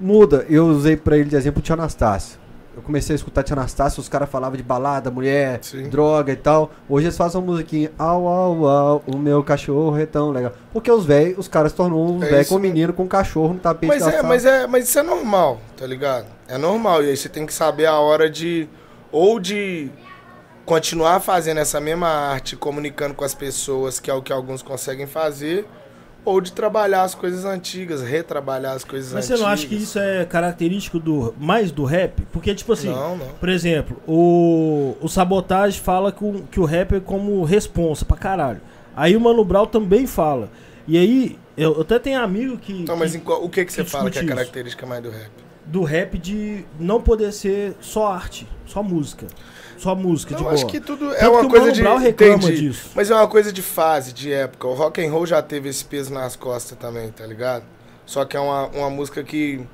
Muda. 0.00 0.46
Eu 0.48 0.66
usei 0.66 0.96
pra 0.96 1.18
ele 1.18 1.28
de 1.28 1.36
exemplo 1.36 1.60
o 1.60 1.62
Tia 1.62 1.74
Anastácio. 1.74 2.38
Eu 2.78 2.82
comecei 2.82 3.12
a 3.12 3.16
escutar 3.16 3.42
Tia 3.42 3.54
Anastácio, 3.56 4.00
os 4.00 4.08
caras 4.08 4.28
falavam 4.30 4.56
de 4.56 4.62
balada, 4.62 5.10
mulher, 5.10 5.58
Sim. 5.62 5.88
droga 5.88 6.32
e 6.32 6.36
tal. 6.36 6.70
Hoje 6.88 7.06
eles 7.06 7.16
fazem 7.16 7.40
uma 7.40 7.50
musiquinha, 7.50 7.90
au, 7.98 8.28
au, 8.28 8.68
au, 8.68 9.02
o 9.04 9.18
meu 9.18 9.42
cachorro 9.42 9.98
é 9.98 10.06
tão 10.06 10.30
legal. 10.30 10.52
Porque 10.72 10.88
os 10.90 11.04
velhos, 11.04 11.38
os 11.38 11.48
caras 11.48 11.72
tornou 11.72 12.08
uns 12.14 12.22
É 12.22 12.26
velhos 12.26 12.42
isso 12.46 12.54
com 12.54 12.60
mesmo. 12.60 12.74
menino, 12.74 12.92
com 12.92 13.08
cachorro 13.08 13.54
no 13.54 13.58
tapete 13.58 13.88
Mas 13.88 14.06
é, 14.06 14.10
sala. 14.12 14.22
mas 14.28 14.44
é, 14.44 14.66
mas 14.68 14.88
isso 14.88 14.96
é 14.96 15.02
normal, 15.02 15.60
tá 15.76 15.84
ligado? 15.84 16.26
É 16.46 16.56
normal. 16.56 17.02
E 17.02 17.08
aí 17.10 17.16
você 17.16 17.28
tem 17.28 17.44
que 17.44 17.52
saber 17.52 17.86
a 17.86 17.98
hora 17.98 18.30
de. 18.30 18.68
Ou 19.10 19.40
de 19.40 19.90
continuar 20.64 21.18
fazendo 21.20 21.58
essa 21.58 21.80
mesma 21.80 22.08
arte, 22.08 22.54
comunicando 22.54 23.14
com 23.14 23.24
as 23.24 23.34
pessoas, 23.34 23.98
que 23.98 24.10
é 24.10 24.14
o 24.14 24.22
que 24.22 24.32
alguns 24.32 24.62
conseguem 24.62 25.06
fazer, 25.06 25.66
ou 26.28 26.40
de 26.40 26.52
trabalhar 26.52 27.02
as 27.02 27.14
coisas 27.14 27.44
antigas, 27.44 28.02
retrabalhar 28.02 28.74
as 28.74 28.84
coisas 28.84 29.12
Mas 29.12 29.24
você 29.24 29.32
antigas. 29.32 29.40
não 29.46 29.52
acha 29.52 29.66
que 29.66 29.74
isso 29.76 29.98
é 29.98 30.24
característico 30.24 30.98
do 30.98 31.34
mais 31.38 31.70
do 31.70 31.84
rap? 31.84 32.22
Porque, 32.32 32.54
tipo 32.54 32.72
assim, 32.72 32.88
Não, 32.88 33.16
não. 33.16 33.26
por 33.40 33.48
exemplo, 33.48 34.00
o, 34.06 34.96
o 35.00 35.08
Sabotage 35.08 35.80
fala 35.80 36.12
que 36.12 36.24
o, 36.24 36.44
que 36.50 36.60
o 36.60 36.64
rap 36.64 36.94
é 36.96 37.00
como 37.00 37.42
responsa 37.44 38.04
pra 38.04 38.16
caralho. 38.16 38.60
Aí 38.96 39.16
o 39.16 39.20
Mano 39.20 39.44
Brown 39.44 39.66
também 39.66 40.06
fala. 40.06 40.50
E 40.86 40.96
aí, 40.98 41.38
eu, 41.56 41.74
eu 41.76 41.80
até 41.82 41.98
tenho 41.98 42.20
amigo 42.20 42.56
que. 42.58 42.72
Então, 42.82 42.96
mas 42.96 43.12
que- 43.12 43.18
qual- 43.18 43.44
o 43.44 43.48
que, 43.48 43.64
que 43.64 43.72
você 43.72 43.84
que 43.84 43.90
fala 43.90 44.10
que 44.10 44.18
é 44.18 44.24
característica 44.24 44.84
mais 44.86 45.02
do 45.02 45.10
rap? 45.10 45.30
do 45.66 45.82
rap 45.82 46.16
de 46.18 46.64
não 46.80 46.98
poder 46.98 47.30
ser 47.30 47.74
só 47.78 48.06
arte, 48.10 48.48
só 48.64 48.82
música. 48.82 49.26
Só 49.78 49.94
música, 49.94 50.34
de 50.34 50.40
Eu 50.40 50.44
boa. 50.44 50.54
acho 50.54 50.66
que 50.66 50.80
tudo 50.80 51.12
é 51.14 51.18
Tanto 51.18 51.32
uma 51.32 51.48
coisa 51.48 51.72
de. 51.72 51.82
Entendi. 51.82 52.56
disso. 52.56 52.90
Mas 52.94 53.10
é 53.10 53.14
uma 53.14 53.28
coisa 53.28 53.52
de 53.52 53.62
fase, 53.62 54.12
de 54.12 54.32
época. 54.32 54.66
O 54.66 54.74
rock 54.74 55.04
and 55.04 55.10
roll 55.10 55.26
já 55.26 55.40
teve 55.40 55.68
esse 55.68 55.84
peso 55.84 56.12
nas 56.12 56.36
costas 56.36 56.76
também, 56.78 57.10
tá 57.10 57.24
ligado? 57.24 57.64
Só 58.04 58.24
que 58.24 58.36
é 58.36 58.40
uma, 58.40 58.66
uma 58.68 58.90
música 58.90 59.22
que 59.22 59.64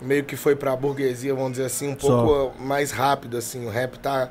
meio 0.00 0.24
que 0.24 0.36
foi 0.36 0.56
pra 0.56 0.74
burguesia, 0.74 1.34
vamos 1.34 1.52
dizer 1.52 1.66
assim, 1.66 1.88
um 1.88 1.98
Só. 1.98 2.24
pouco 2.24 2.62
mais 2.62 2.90
rápido, 2.90 3.36
assim. 3.36 3.64
O 3.66 3.70
rap 3.70 3.98
tá. 3.98 4.28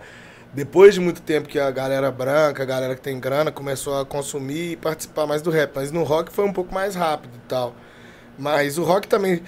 Depois 0.53 0.93
de 0.93 0.99
muito 0.99 1.21
tempo 1.21 1.47
que 1.47 1.57
a 1.57 1.71
galera 1.71 2.11
branca, 2.11 2.61
a 2.61 2.65
galera 2.65 2.93
que 2.93 3.01
tem 3.01 3.17
grana, 3.19 3.51
começou 3.53 3.97
a 3.99 4.05
consumir 4.05 4.73
e 4.73 4.75
participar 4.75 5.25
mais 5.25 5.41
do 5.41 5.49
rap. 5.49 5.71
Mas 5.75 5.91
no 5.91 6.03
rock 6.03 6.31
foi 6.31 6.43
um 6.43 6.51
pouco 6.51 6.73
mais 6.73 6.93
rápido 6.93 7.31
e 7.35 7.47
tal. 7.47 7.73
Mas 8.37 8.77
o 8.77 8.83
rock 8.83 9.07
também 9.07 9.41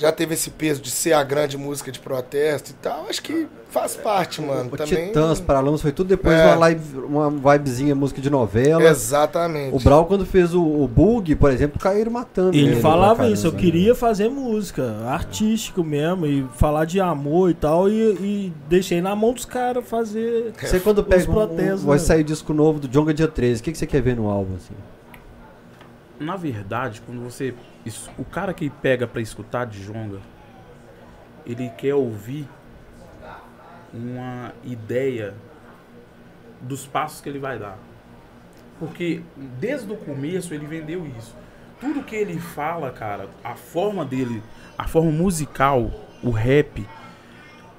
já 0.00 0.10
teve 0.10 0.32
esse 0.32 0.48
peso 0.50 0.80
de 0.80 0.90
ser 0.90 1.12
a 1.12 1.22
grande 1.22 1.58
música 1.58 1.92
de 1.92 1.98
protesto 2.00 2.70
e 2.70 2.74
tal. 2.74 3.04
Acho 3.06 3.22
que 3.22 3.46
faz 3.68 3.94
parte, 3.96 4.40
mano. 4.40 4.70
O 4.72 4.76
também... 4.76 5.08
Titãs, 5.08 5.40
Paralamas, 5.40 5.82
foi 5.82 5.92
tudo 5.92 6.08
depois 6.08 6.34
É. 6.34 6.42
de 6.42 6.48
uma, 6.48 6.56
live, 6.56 6.98
uma 6.98 7.30
vibezinha, 7.30 7.94
música 7.94 8.18
de 8.18 8.30
novela. 8.30 8.82
Exatamente. 8.82 9.76
O 9.76 9.78
Brau, 9.78 10.06
quando 10.06 10.24
fez 10.24 10.54
o, 10.54 10.62
o 10.62 10.88
Bug, 10.88 11.36
por 11.36 11.50
exemplo, 11.52 11.78
caíram 11.78 12.10
matando. 12.10 12.56
Ele 12.56 12.72
pra 12.72 12.80
falava 12.80 13.16
caramba, 13.16 13.34
isso, 13.34 13.46
eu 13.46 13.52
né? 13.52 13.58
queria 13.58 13.94
fazer 13.94 14.30
música, 14.30 14.96
artístico 15.06 15.84
mesmo, 15.84 16.26
e 16.26 16.46
falar 16.56 16.86
de 16.86 16.98
amor 16.98 17.50
e 17.50 17.54
tal, 17.54 17.86
e, 17.86 17.92
e 17.92 18.52
deixei 18.70 19.02
na 19.02 19.14
mão 19.14 19.34
dos 19.34 19.44
caras 19.44 19.86
fazer. 19.86 20.52
Você 20.58 20.80
quando 20.80 21.00
Os 21.00 21.06
pega 21.06 21.30
um, 21.30 21.34
protestos, 21.34 21.84
um, 21.84 21.88
vai 21.88 21.98
né? 21.98 22.04
sair 22.04 22.24
disco 22.24 22.54
novo 22.54 22.80
do 22.80 22.88
Jonga 22.88 23.12
dia 23.12 23.28
13, 23.28 23.60
o 23.60 23.64
que, 23.64 23.72
que 23.72 23.78
você 23.78 23.86
quer 23.86 24.00
ver 24.00 24.16
no 24.16 24.30
álbum, 24.30 24.54
assim? 24.56 24.74
Na 26.20 26.36
verdade, 26.36 27.00
quando 27.00 27.20
você. 27.22 27.54
O 28.18 28.24
cara 28.24 28.52
que 28.54 28.68
pega 28.68 29.06
pra 29.06 29.20
escutar 29.22 29.64
de 29.66 29.82
Jonga, 29.82 30.20
ele 31.46 31.70
quer 31.70 31.94
ouvir 31.94 32.46
uma 33.92 34.52
ideia 34.62 35.34
dos 36.60 36.86
passos 36.86 37.20
que 37.20 37.28
ele 37.28 37.38
vai 37.38 37.58
dar. 37.58 37.78
Porque 38.78 39.22
desde 39.58 39.90
o 39.92 39.96
começo 39.96 40.54
ele 40.54 40.66
vendeu 40.66 41.06
isso. 41.18 41.34
Tudo 41.80 42.02
que 42.02 42.14
ele 42.14 42.38
fala, 42.38 42.90
cara, 42.90 43.28
a 43.42 43.54
forma 43.54 44.04
dele, 44.04 44.42
a 44.76 44.86
forma 44.86 45.10
musical, 45.10 45.90
o 46.22 46.30
rap. 46.30 46.86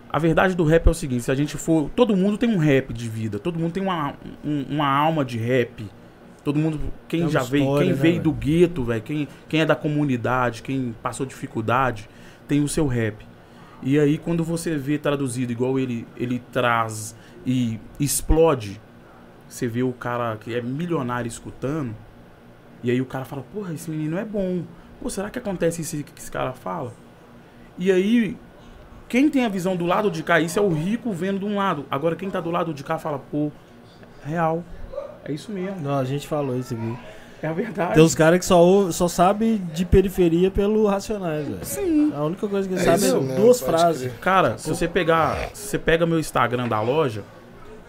A 0.10 0.20
verdade 0.20 0.56
do 0.56 0.66
rap 0.66 0.88
é 0.88 0.90
o 0.90 0.94
seguinte, 0.94 1.24
se 1.24 1.32
a 1.32 1.36
gente 1.36 1.56
for. 1.58 1.90
Todo 1.96 2.18
mundo 2.18 2.38
tem 2.38 2.50
um 2.50 2.58
rap 2.58 2.92
de 2.92 3.08
vida, 3.08 3.38
todo 3.40 3.58
mundo 3.60 3.72
tem 3.72 3.84
uma, 3.84 4.16
um- 4.44 4.66
uma 4.70 4.88
alma 4.88 5.24
de 5.24 5.38
rap. 5.38 5.88
Todo 6.44 6.58
mundo. 6.58 6.80
Quem 7.08 7.22
uma 7.22 7.30
já 7.30 7.44
veio, 7.44 7.64
história, 7.64 7.86
quem 7.86 7.96
né, 7.96 8.02
veio 8.02 8.14
velho? 8.14 8.24
do 8.24 8.32
gueto, 8.32 8.84
velho, 8.84 9.02
quem, 9.02 9.28
quem 9.48 9.62
é 9.62 9.66
da 9.66 9.76
comunidade, 9.76 10.64
quem 10.64 10.96
passou 11.02 11.26
dificuldade, 11.26 12.10
tem 12.48 12.64
o 12.64 12.68
seu 12.68 12.88
rap. 12.88 13.26
E 13.84 14.00
aí 14.00 14.18
quando 14.18 14.44
você 14.44 14.76
vê 14.78 14.98
traduzido 14.98 15.52
igual 15.52 15.80
ele, 15.80 16.08
ele 16.16 16.42
traz 16.52 17.16
e 17.46 17.80
explode, 18.00 18.80
você 19.48 19.68
vê 19.68 19.84
o 19.84 19.92
cara 19.92 20.38
que 20.38 20.54
é 20.54 20.62
milionário 20.62 21.28
escutando, 21.28 21.96
e 22.84 22.90
aí 22.90 23.02
o 23.02 23.06
cara 23.06 23.26
fala, 23.26 23.44
porra, 23.54 23.74
esse 23.74 23.90
menino 23.90 24.18
é 24.18 24.26
bom. 24.26 24.64
Pô, 25.02 25.10
será 25.10 25.30
que 25.30 25.38
acontece 25.38 25.82
isso 25.82 26.04
que 26.04 26.20
esse 26.20 26.32
cara 26.32 26.54
fala? 26.54 26.94
E 27.78 27.92
aí, 27.92 28.38
quem 29.08 29.30
tem 29.30 29.46
a 29.46 29.50
visão 29.50 29.76
do 29.76 29.86
lado 29.86 30.10
de 30.10 30.24
cá, 30.24 30.40
isso 30.40 30.58
é 30.58 30.62
o 30.62 30.70
rico 30.70 31.12
vendo 31.12 31.40
de 31.40 31.46
um 31.46 31.58
lado. 31.58 31.86
Agora 31.92 32.16
quem 32.16 32.30
tá 32.30 32.40
do 32.40 32.50
lado 32.50 32.74
de 32.74 32.84
cá 32.84 32.98
fala, 32.98 33.20
pô, 33.20 33.52
real. 34.24 34.64
É 35.26 35.32
isso 35.32 35.52
mesmo. 35.52 35.80
Não, 35.82 35.98
a 36.00 36.04
gente 36.04 36.28
falou 36.28 36.58
isso 36.58 36.74
aqui. 36.74 36.98
É 37.44 37.48
a 37.48 37.54
verdade. 37.54 37.96
Tem 37.96 38.04
uns 38.04 38.14
caras 38.14 38.40
que 38.40 38.46
só, 38.46 38.92
só 38.92 39.08
sabe 39.08 39.58
de 39.74 39.84
periferia 39.84 40.52
pelo 40.52 40.86
Racionais, 40.86 41.48
velho. 41.48 41.66
Sim. 41.66 42.14
A 42.16 42.24
única 42.24 42.48
coisa 42.48 42.68
que 42.68 42.74
ele 42.76 42.82
É 42.82 42.86
sabe 42.86 43.04
é 43.08 43.14
mesmo, 43.20 43.36
duas 43.36 43.60
frases. 43.60 44.04
crer. 44.12 44.20
Cara, 44.20 44.58
se 44.60 44.70
você 44.70 44.88
pegar. 44.88 45.50
Se 45.54 45.68
você 45.70 45.80
pega 45.80 46.06
meu 46.06 46.20
Instagram 46.20 46.68
da 46.68 46.80
loja, 46.82 47.24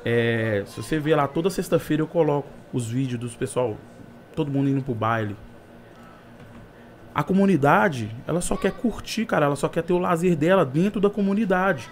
é, 0.05 0.63
se 0.67 0.83
você 0.83 0.99
ver 0.99 1.17
lá 1.17 1.29
toda 1.29 1.51
sexta-feira 1.51 2.03
eu 2.03 2.07
coloco 2.07 2.49
os 2.73 2.89
vídeos 2.91 3.21
dos 3.21 3.35
pessoal, 3.37 3.77
todo 4.35 4.51
mundo 4.51 4.71
indo 4.71 4.83
pro 4.83 4.95
baile. 4.95 5.37
A 7.15 7.23
comunidade, 7.23 8.11
ela 8.27 8.41
só 8.41 8.57
quer 8.57 8.73
curtir, 8.73 9.27
cara, 9.27 9.45
ela 9.45 9.57
só 9.57 9.69
quer 9.69 9.83
ter 9.83 9.93
o 9.93 9.99
lazer 9.99 10.35
dela 10.35 10.65
dentro 10.65 10.99
da 10.99 11.11
comunidade. 11.11 11.91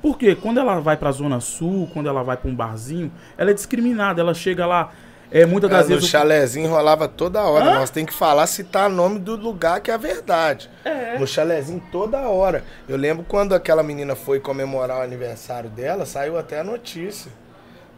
Porque 0.00 0.34
quando 0.34 0.60
ela 0.60 0.80
vai 0.80 0.96
pra 0.96 1.10
Zona 1.12 1.40
Sul, 1.40 1.88
quando 1.92 2.08
ela 2.08 2.22
vai 2.22 2.36
pra 2.36 2.48
um 2.50 2.54
barzinho, 2.54 3.10
ela 3.36 3.50
é 3.50 3.54
discriminada, 3.54 4.20
ela 4.20 4.32
chega 4.32 4.64
lá, 4.64 4.92
é, 5.30 5.44
muitas 5.44 5.68
das 5.70 5.86
É, 5.86 5.88
vezes. 5.88 6.04
o- 6.04 6.06
chalézinho 6.06 6.70
rolava 6.70 7.08
toda 7.08 7.42
hora. 7.42 7.64
Hã? 7.64 7.74
Nós 7.80 7.90
tem 7.90 8.06
que 8.06 8.14
falar, 8.14 8.46
citar 8.46 8.88
nome 8.88 9.18
do 9.18 9.34
lugar 9.36 9.80
que 9.80 9.90
é 9.90 9.94
a 9.94 9.98
verdade. 9.98 10.70
É. 10.84 11.18
No 11.18 11.26
chalézinho 11.26 11.82
toda 11.92 12.18
hora. 12.28 12.64
Eu 12.88 12.96
lembro 12.96 13.24
quando 13.28 13.54
aquela 13.54 13.82
menina 13.82 14.14
foi 14.14 14.38
comemorar 14.40 14.98
o 14.98 15.02
aniversário 15.02 15.68
dela, 15.68 16.06
saiu 16.06 16.38
até 16.38 16.60
a 16.60 16.64
notícia. 16.64 17.30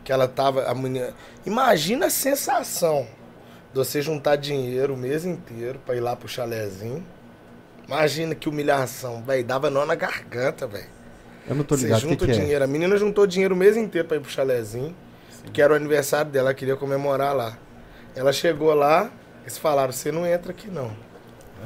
Que 0.03 0.11
ela 0.11 0.27
tava. 0.27 0.65
A 0.65 0.75
menina... 0.75 1.11
Imagina 1.45 2.07
a 2.07 2.11
sensação 2.11 3.07
de 3.73 3.79
você 3.79 4.01
juntar 4.01 4.37
dinheiro 4.37 4.95
o 4.95 4.97
mês 4.97 5.25
inteiro 5.27 5.79
pra 5.85 5.95
ir 5.95 6.01
lá 6.01 6.17
pro 6.17 6.27
chalézinho. 6.27 7.05
Imagina 7.87 8.35
que 8.35 8.49
humilhação, 8.49 9.23
velho. 9.23 9.45
Dava 9.45 9.69
nó 9.69 9.85
na 9.85 9.95
garganta, 9.95 10.67
velho. 10.67 10.89
Eu 11.51 11.57
não 11.57 11.65
tô 11.65 11.77
Você 11.77 11.83
ligado 11.85 11.99
o 11.99 12.03
que, 12.03 12.09
junta 12.11 12.25
que 12.27 12.31
o 12.31 12.35
é. 12.35 12.39
dinheiro. 12.39 12.65
A 12.65 12.67
menina 12.67 12.97
juntou 12.97 13.27
dinheiro 13.27 13.55
o 13.55 13.59
mês 13.59 13.77
inteiro 13.77 14.07
pra 14.09 14.17
ir 14.17 14.21
pro 14.21 14.31
chalézinho. 14.31 14.95
Que 15.53 15.61
era 15.61 15.73
o 15.73 15.77
aniversário 15.77 16.31
dela, 16.31 16.49
ela 16.51 16.55
queria 16.55 16.77
comemorar 16.77 17.35
lá. 17.35 17.59
Ela 18.15 18.33
chegou 18.33 18.73
lá, 18.75 19.11
eles 19.43 19.59
falaram, 19.59 19.93
você 19.93 20.13
não 20.13 20.27
entra 20.27 20.53
aqui 20.53 20.69
não. 20.71 20.93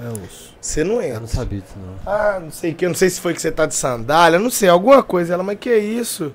É 0.03 0.09
osso. 0.25 0.55
Você 0.61 0.83
não 0.83 0.97
Eu 0.97 1.03
entra. 1.03 1.21
não 1.21 1.27
sabia 1.27 1.61
disso, 1.61 1.75
não. 1.77 1.95
Ah, 2.13 2.41
não 2.41 2.51
sei 2.51 2.73
o 2.73 2.75
que, 2.75 2.87
não 2.89 2.95
sei 2.95 3.11
se 3.11 3.21
foi 3.21 3.35
que 3.35 3.41
você 3.43 3.53
tá 3.53 3.67
de 3.67 3.75
sandália, 3.75 4.39
não 4.39 4.51
sei, 4.51 4.69
alguma 4.69 5.03
coisa. 5.03 5.35
Ela, 5.35 5.43
mas 5.43 5.59
que 5.59 5.77
isso? 5.77 6.33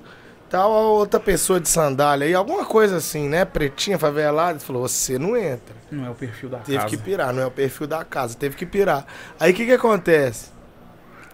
Tal 0.48 0.70
outra 0.70 1.18
pessoa 1.20 1.60
de 1.60 1.68
sandália 1.68 2.26
aí, 2.26 2.34
alguma 2.34 2.64
coisa 2.64 2.96
assim, 2.96 3.28
né? 3.28 3.44
Pretinha, 3.44 3.98
favelada. 3.98 4.52
Ele 4.52 4.60
falou, 4.60 4.86
você 4.86 5.18
não 5.18 5.36
entra. 5.36 5.74
Não 5.90 6.06
é 6.06 6.10
o 6.10 6.14
perfil 6.14 6.48
da 6.48 6.58
Teve 6.58 6.78
casa. 6.78 6.88
que 6.88 6.96
pirar, 6.96 7.32
não 7.32 7.42
é 7.42 7.46
o 7.46 7.50
perfil 7.50 7.86
da 7.86 8.04
casa, 8.04 8.36
teve 8.36 8.56
que 8.56 8.66
pirar. 8.66 9.06
Aí 9.38 9.52
o 9.52 9.54
que 9.54 9.64
que 9.66 9.72
acontece? 9.72 10.50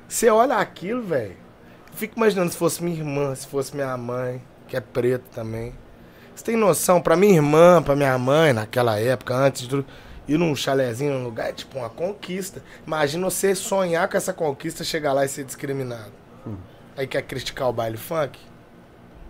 Você 0.09 0.29
olha 0.31 0.57
aquilo, 0.57 1.03
velho. 1.03 1.37
Fico 1.97 2.15
imaginando 2.19 2.53
se 2.53 2.59
fosse 2.59 2.85
minha 2.85 2.99
irmã, 2.99 3.35
se 3.35 3.47
fosse 3.47 3.75
minha 3.75 3.97
mãe, 3.97 4.43
que 4.69 4.77
é 4.77 4.81
preta 4.81 5.25
também. 5.35 5.73
Você 6.35 6.45
tem 6.45 6.55
noção, 6.55 7.01
pra 7.01 7.17
minha 7.17 7.37
irmã, 7.37 7.83
pra 7.83 7.97
minha 7.97 8.19
mãe, 8.19 8.53
naquela 8.53 9.01
época, 9.01 9.35
antes 9.35 9.63
de 9.63 9.69
tudo, 9.71 9.87
ir 10.29 10.37
num 10.37 10.55
chalezinho 10.55 11.15
num 11.15 11.25
lugar 11.25 11.49
é 11.49 11.53
tipo 11.53 11.79
uma 11.79 11.89
conquista. 11.89 12.63
Imagina 12.87 13.25
você 13.31 13.55
sonhar 13.55 14.07
com 14.09 14.17
essa 14.19 14.35
conquista, 14.35 14.85
chegar 14.85 15.15
lá 15.15 15.25
e 15.25 15.29
ser 15.29 15.45
discriminado. 15.45 16.13
Aí 16.99 17.07
quer 17.07 17.23
criticar 17.23 17.71
o 17.71 17.73
baile 17.73 17.97
funk? 17.97 18.39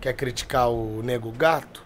Quer 0.01 0.11
criticar 0.11 0.69
o 0.69 1.01
nego 1.01 1.31
gato? 1.31 1.81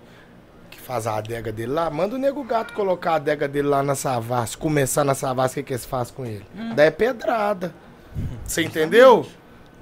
Que 0.71 0.79
faz 0.79 1.05
a 1.05 1.15
adega 1.15 1.51
dele 1.51 1.73
lá? 1.73 1.91
Manda 1.91 2.15
o 2.15 2.17
nego 2.17 2.43
gato 2.43 2.73
colocar 2.73 3.11
a 3.11 3.15
adega 3.17 3.47
dele 3.47 3.67
lá 3.67 3.83
na 3.83 3.93
Savassi. 3.93 4.57
Começar 4.57 5.03
na 5.03 5.13
Savassi, 5.13 5.53
o 5.53 5.55
que, 5.57 5.67
que 5.67 5.73
eles 5.73 5.85
fazem 5.85 6.15
com 6.15 6.25
ele? 6.25 6.45
Daí 6.75 6.87
é 6.87 6.91
pedrada. 6.91 7.71
Você 8.43 8.63
entendeu? 8.63 9.27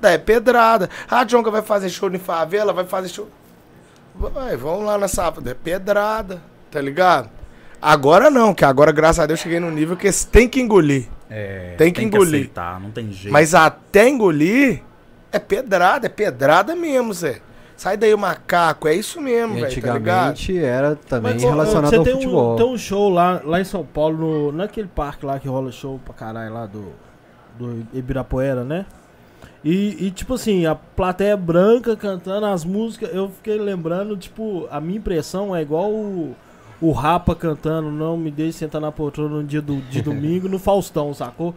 Daí 0.02 0.16
é 0.16 0.18
pedrada. 0.18 0.90
Ah, 1.10 1.24
Jonga 1.24 1.52
vai 1.52 1.62
fazer 1.62 1.90
show 1.90 2.10
em 2.10 2.20
favela, 2.20 2.72
vai 2.74 2.86
fazer 2.86 3.10
show. 3.10 3.30
Vai, 4.16 4.56
vamos 4.58 4.86
lá 4.86 4.98
na 4.98 5.08
Savassi. 5.08 5.50
É 5.50 5.54
pedrada, 5.54 6.42
tá 6.72 6.82
ligado? 6.82 7.30
Agora 7.82 8.30
não, 8.30 8.54
que 8.54 8.66
agora, 8.66 8.92
graças 8.92 9.20
a 9.20 9.26
Deus, 9.26 9.40
cheguei 9.40 9.60
num 9.60 9.72
nível 9.72 9.96
que 9.96 10.10
tem 10.26 10.48
que 10.48 10.60
engolir. 10.62 11.08
É, 11.30 11.76
Tem 11.78 11.94
que 11.94 12.04
engolir. 12.04 12.42
aceitar, 12.42 12.80
não 12.80 12.90
tem 12.92 13.12
jeito. 13.12 13.32
Mas 13.32 13.54
até 13.54 14.10
engolir, 14.10 14.82
é 15.32 15.38
pedrada, 15.38 16.08
é 16.08 16.10
pedrada 16.10 16.76
mesmo, 16.76 17.14
Zé. 17.14 17.40
Sai 17.78 17.96
daí 17.96 18.14
o 18.14 18.18
macaco, 18.18 18.88
é 18.90 18.96
isso 18.96 19.22
mesmo, 19.22 19.58
E 19.58 19.62
velho, 19.62 19.82
tá 19.82 19.94
antigamente 19.94 20.58
era 20.58 20.96
também 20.96 21.36
Mas, 21.36 21.44
relacionado 21.44 21.96
ao 21.96 22.04
tem 22.04 22.14
futebol. 22.14 22.54
Um, 22.54 22.58
tem 22.58 22.66
um 22.66 22.78
show 22.78 23.10
lá, 23.10 23.40
lá 23.46 23.62
em 23.62 23.64
São 23.64 23.86
Paulo, 23.86 24.18
no, 24.18 24.52
naquele 24.52 24.90
parque 24.90 25.26
lá 25.26 25.40
que 25.40 25.48
rola 25.48 25.72
show 25.72 25.98
pra 26.04 26.14
caralho 26.14 26.54
lá 26.54 26.66
do, 26.66 26.92
do 27.58 27.88
Ibirapuera, 27.94 28.66
né? 28.66 28.86
E, 29.64 30.08
e, 30.08 30.12
tipo 30.12 30.36
assim, 30.36 30.66
a 30.66 30.74
plateia 30.74 31.36
branca 31.36 31.96
cantando 31.96 32.46
as 32.46 32.64
músicas, 32.64 33.14
eu 33.14 33.30
fiquei 33.30 33.58
lembrando, 33.58 34.16
tipo, 34.16 34.68
a 34.72 34.80
minha 34.80 34.98
impressão 34.98 35.54
é 35.54 35.62
igual 35.62 35.92
o, 35.92 36.34
o 36.82 36.92
Rapa 36.92 37.36
cantando 37.36 37.92
Não 37.92 38.16
Me 38.16 38.32
Deixe 38.32 38.60
Sentar 38.60 38.80
na 38.80 38.92
Poltrona 38.92 39.36
no 39.36 39.44
dia 39.44 39.62
do, 39.62 39.82
de 39.82 40.02
domingo 40.02 40.48
no 40.48 40.58
Faustão, 40.58 41.14
sacou? 41.14 41.54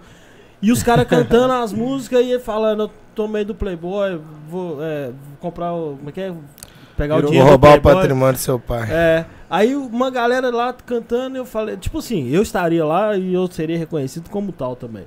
E 0.61 0.71
os 0.71 0.83
caras 0.83 1.07
cantando 1.07 1.53
as 1.55 1.73
músicas 1.73 2.25
e 2.25 2.39
falando, 2.39 2.85
eu 2.85 2.91
tomei 3.15 3.45
do 3.45 3.55
Playboy, 3.55 4.21
vou, 4.49 4.79
é, 4.83 5.07
vou 5.07 5.37
comprar 5.41 5.73
o. 5.73 5.97
Como 5.97 6.09
é 6.09 6.13
que 6.13 6.21
é? 6.21 6.35
Pegar 6.97 7.17
Virou- 7.17 7.31
o 7.31 7.33
Vou 7.35 7.41
dinheiro 7.43 7.47
do 7.47 7.51
roubar 7.51 7.79
o 7.79 7.83
patrimônio 7.83 8.35
do 8.35 8.39
seu 8.39 8.59
pai. 8.61 8.89
É, 8.91 9.27
aí 9.51 9.75
uma 9.75 10.11
galera 10.11 10.51
lá 10.51 10.73
cantando, 10.73 11.37
eu 11.37 11.45
falei, 11.45 11.77
tipo 11.77 11.99
assim, 11.99 12.29
eu 12.29 12.43
estaria 12.43 12.85
lá 12.85 13.17
e 13.17 13.33
eu 13.35 13.47
seria 13.49 13.79
reconhecido 13.79 14.29
como 14.29 14.53
tal 14.53 14.77
também. 14.77 15.05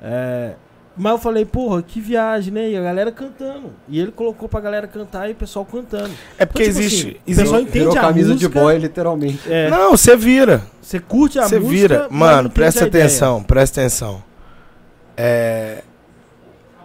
É, 0.00 0.54
mas 0.96 1.12
eu 1.12 1.18
falei, 1.18 1.44
porra, 1.44 1.82
que 1.82 2.00
viagem, 2.00 2.52
né? 2.52 2.70
E 2.70 2.76
a 2.76 2.82
galera 2.82 3.12
cantando. 3.12 3.70
E 3.88 4.00
ele 4.00 4.10
colocou 4.12 4.48
pra 4.48 4.60
galera 4.60 4.86
cantar 4.86 5.28
e 5.28 5.32
o 5.32 5.34
pessoal 5.34 5.64
cantando. 5.64 6.10
É 6.38 6.46
porque 6.46 6.62
Então, 6.62 6.72
tipo 6.74 6.84
existe. 6.86 7.06
assim, 7.08 7.16
existe- 7.26 7.42
pessoal 7.44 7.60
entende 7.60 7.78
Virou 7.78 7.96
a 7.98 8.00
camisa 8.00 8.32
música. 8.32 8.48
de 8.54 8.54
boy, 8.60 8.78
literalmente. 8.78 9.40
É, 9.52 9.68
Não, 9.70 9.90
você 9.96 10.16
vira. 10.16 10.62
você 10.80 10.98
curte 10.98 11.38
a 11.38 11.46
Você 11.48 11.58
música. 11.58 11.76
vira. 11.78 11.98
mas 12.02 12.10
não 12.10 12.18
Mano, 12.36 12.50
presta 12.50 12.86
ideia. 12.86 13.04
atenção, 13.04 13.42
presta 13.42 13.80
atenção. 13.80 14.22
É. 15.16 15.82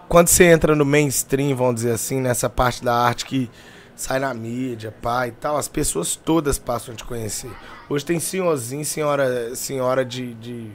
Quando 0.08 0.28
você 0.28 0.44
entra 0.44 0.74
no 0.74 0.84
mainstream, 0.84 1.56
vamos 1.56 1.76
dizer 1.76 1.92
assim, 1.92 2.20
nessa 2.20 2.48
parte 2.50 2.84
da 2.84 2.94
arte 2.94 3.24
que 3.24 3.50
sai 3.96 4.18
na 4.18 4.34
mídia, 4.34 4.92
pai 5.00 5.28
e 5.28 5.32
tal, 5.32 5.56
as 5.56 5.68
pessoas 5.68 6.16
todas 6.16 6.58
passam 6.58 6.92
a 6.92 6.96
te 6.96 7.04
conhecer. 7.04 7.50
Hoje 7.88 8.04
tem 8.04 8.20
senhorzinho, 8.20 8.84
senhora, 8.84 9.54
senhora 9.54 10.04
de, 10.04 10.34
de 10.34 10.66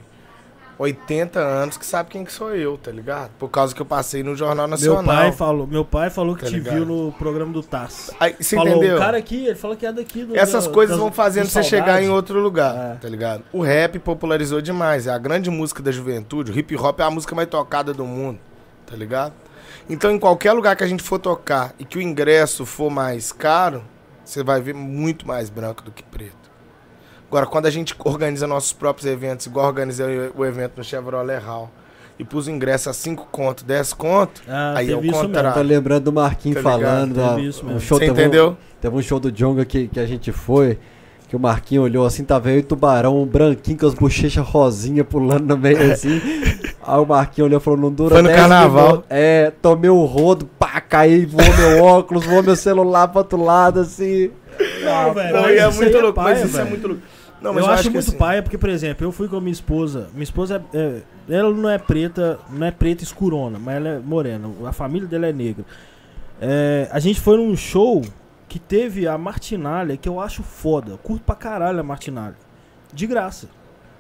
80 0.80 1.40
anos 1.40 1.76
que 1.78 1.86
sabe 1.86 2.10
quem 2.12 2.24
que 2.24 2.32
sou 2.32 2.54
eu, 2.54 2.78
tá 2.78 2.92
ligado? 2.92 3.32
Por 3.40 3.50
causa 3.50 3.74
que 3.74 3.82
eu 3.82 3.86
passei 3.86 4.22
no 4.22 4.36
Jornal 4.36 4.68
Nacional. 4.68 5.02
Meu 5.04 5.14
pai 5.14 5.32
falou, 5.32 5.68
meu 5.68 5.84
pai 5.86 6.10
falou 6.10 6.36
que 6.36 6.42
Tá 6.44 6.48
te 6.48 6.56
ligado? 6.56 6.76
viu 6.76 6.86
no 6.86 7.12
programa 7.14 7.52
do 7.52 7.64
TAS. 7.64 8.12
Aí, 8.20 8.36
você 8.40 8.56
falou, 8.56 8.76
entendeu? 8.78 8.96
o 8.96 9.00
cara 9.00 9.18
aqui, 9.18 9.46
ele 9.48 9.56
falou 9.56 9.76
que 9.76 9.86
é 9.86 9.92
daqui 9.92 10.24
do 10.24 10.38
Essas 10.38 10.66
do- 10.68 10.74
coisas 10.74 10.96
das- 10.96 11.02
vão 11.04 11.12
fazendo 11.12 11.46
do 11.46 11.50
você 11.50 11.64
chegar 11.64 12.02
em 12.04 12.10
outro 12.10 12.40
lugar, 12.40 12.76
É. 12.76 12.96
tá 12.96 13.10
ligado? 13.10 13.44
O 13.52 13.62
rap 13.62 13.98
popularizou 14.00 14.62
demais, 14.62 15.08
é 15.08 15.12
a 15.12 15.18
grande 15.18 15.50
música 15.50 15.82
da 15.82 15.92
juventude. 15.92 16.52
O 16.52 16.58
hip 16.58 16.76
hop 16.76 17.00
é 17.00 17.04
a 17.04 17.10
música 17.10 17.34
mais 17.36 17.48
tocada 17.50 17.94
do 17.94 18.06
mundo, 18.06 18.40
tá 18.86 18.96
ligado? 18.96 19.34
Então, 19.90 20.12
em 20.12 20.20
qualquer 20.20 20.52
lugar 20.54 20.76
que 20.76 20.84
a 20.84 20.88
gente 20.88 21.02
for 21.02 21.18
tocar 21.18 21.74
e 21.80 21.86
que 21.86 21.98
o 21.98 22.02
ingresso 22.02 22.66
for 22.66 22.90
mais 22.92 23.32
caro, 23.32 23.84
você 24.24 24.44
vai 24.44 24.60
ver 24.62 24.74
muito 24.74 25.26
mais 25.28 25.50
branco 25.50 25.82
do 25.82 25.92
que 25.92 26.04
preto. 26.04 26.47
Agora, 27.30 27.46
quando 27.46 27.66
a 27.66 27.70
gente 27.70 27.94
organiza 28.06 28.48
nossos 28.48 28.72
próprios 28.74 29.06
eventos, 29.06 29.46
igual 29.48 29.68
organizei 29.68 30.32
o 30.36 30.46
evento 30.46 30.74
no 30.78 30.84
Chevrolet 30.84 31.40
Hall, 31.44 31.70
e 32.20 32.24
pus 32.24 32.48
o 32.48 32.52
ingresso 32.52 32.90
a 32.90 32.94
5 32.94 33.28
conto, 33.32 33.64
10 33.64 33.94
conto, 33.94 34.42
Ah, 34.48 34.74
Aí 34.78 34.92
é 34.92 34.98
isso 34.98 35.12
contrário. 35.12 35.54
Tô 35.54 35.62
lembrando 35.62 36.06
do 36.06 36.14
Marquinhos 36.14 36.64
Tá 36.64 36.64
falando. 36.64 37.14
da- 37.16 37.36
um 37.36 37.80
show, 37.80 37.98
você 38.00 38.06
teve 38.06 38.12
um- 38.12 38.14
entendeu? 38.14 38.58
Teve 38.82 38.96
um 38.96 39.02
show 39.02 39.20
do 39.20 39.32
Jonga 39.32 39.66
que, 39.66 39.88
que 39.88 40.00
a 40.00 40.06
gente 40.06 40.32
foi, 40.32 40.80
que 41.28 41.36
o 41.36 41.40
Marquinho 41.40 41.82
olhou 41.84 42.06
assim, 42.06 42.24
tava 42.24 42.50
eu 42.50 42.56
e 42.58 42.60
o 42.60 42.64
Tubarão, 42.64 43.22
um 43.22 43.26
branquinho 43.26 43.78
com 43.78 43.86
as 43.86 43.94
bochechas 43.94 44.44
rosinha 44.48 45.04
pulando 45.04 45.46
no 45.46 45.58
meio 45.58 45.78
assim. 45.94 46.22
Aí 46.82 47.00
o 47.00 47.06
Marquinho 47.06 47.46
olhou 47.46 47.60
e 47.60 47.64
falou, 47.64 47.78
não 47.80 47.92
dura 47.92 48.16
Foi 48.16 48.22
no 48.22 48.30
10 48.30 48.40
carnaval. 48.40 48.86
minutos. 48.88 49.06
É, 49.10 49.52
tomei 49.62 49.90
o 49.90 50.06
rodo, 50.06 50.46
pá, 50.58 50.80
caí, 50.82 51.26
voou 51.26 51.44
meu 51.58 51.84
óculos, 51.86 52.26
voou 52.26 52.42
meu 52.42 52.56
celular 52.56 53.10
pro 53.10 53.18
outro 53.20 53.44
lado, 53.44 53.82
assim. 53.82 54.32
Não, 54.84 55.14
velho. 55.14 55.34
Não, 55.36 55.42
mas 55.44 55.52
é 55.58 55.70
isso 55.70 55.78
muito 55.82 56.00
louco, 56.00 56.20
mas 56.20 56.34
paia, 56.40 56.46
isso 56.46 56.56
é 56.56 56.60
velho. 56.62 56.70
muito 56.72 56.88
louco. 56.88 57.04
Não, 57.42 57.58
eu, 57.58 57.66
acho, 57.68 57.84
que 57.84 57.90
muito 57.92 58.08
assim- 58.10 58.18
paia, 58.18 58.42
porque, 58.42 58.58
por 58.58 58.70
exemplo, 58.70 59.06
eu 59.06 59.12
fui 59.12 59.28
com 59.28 59.38
a 59.38 59.42
minha 59.42 59.52
esposa. 59.52 60.10
Minha 60.14 60.24
esposa 60.24 60.64
é, 60.74 60.78
é- 60.78 61.02
Ela 61.38 61.52
não 61.52 61.70
é 61.70 61.78
preta, 61.78 62.40
não 62.50 62.66
é 62.66 62.72
preta 62.72 63.04
escurona, 63.04 63.60
mas 63.60 63.76
ela 63.76 63.90
é 63.90 64.00
morena. 64.00 64.50
A 64.66 64.72
família 64.72 65.08
dela 65.08 65.28
é 65.28 65.34
negra. 65.34 65.66
É, 66.42 66.88
a 66.92 67.00
gente 67.00 67.20
foi 67.20 67.38
num 67.38 67.56
show 67.56 68.02
que 68.48 68.58
teve 68.60 69.08
a 69.08 69.18
Martinalha, 69.18 69.98
que 69.98 70.08
eu 70.08 70.20
acho 70.20 70.42
foda. 70.44 70.92
Eu 70.92 70.98
curto 70.98 71.24
pra 71.24 71.36
caralho 71.36 71.80
a 71.80 71.84
Martinalha. 71.84 72.36
De 72.94 73.06
graça. 73.06 73.48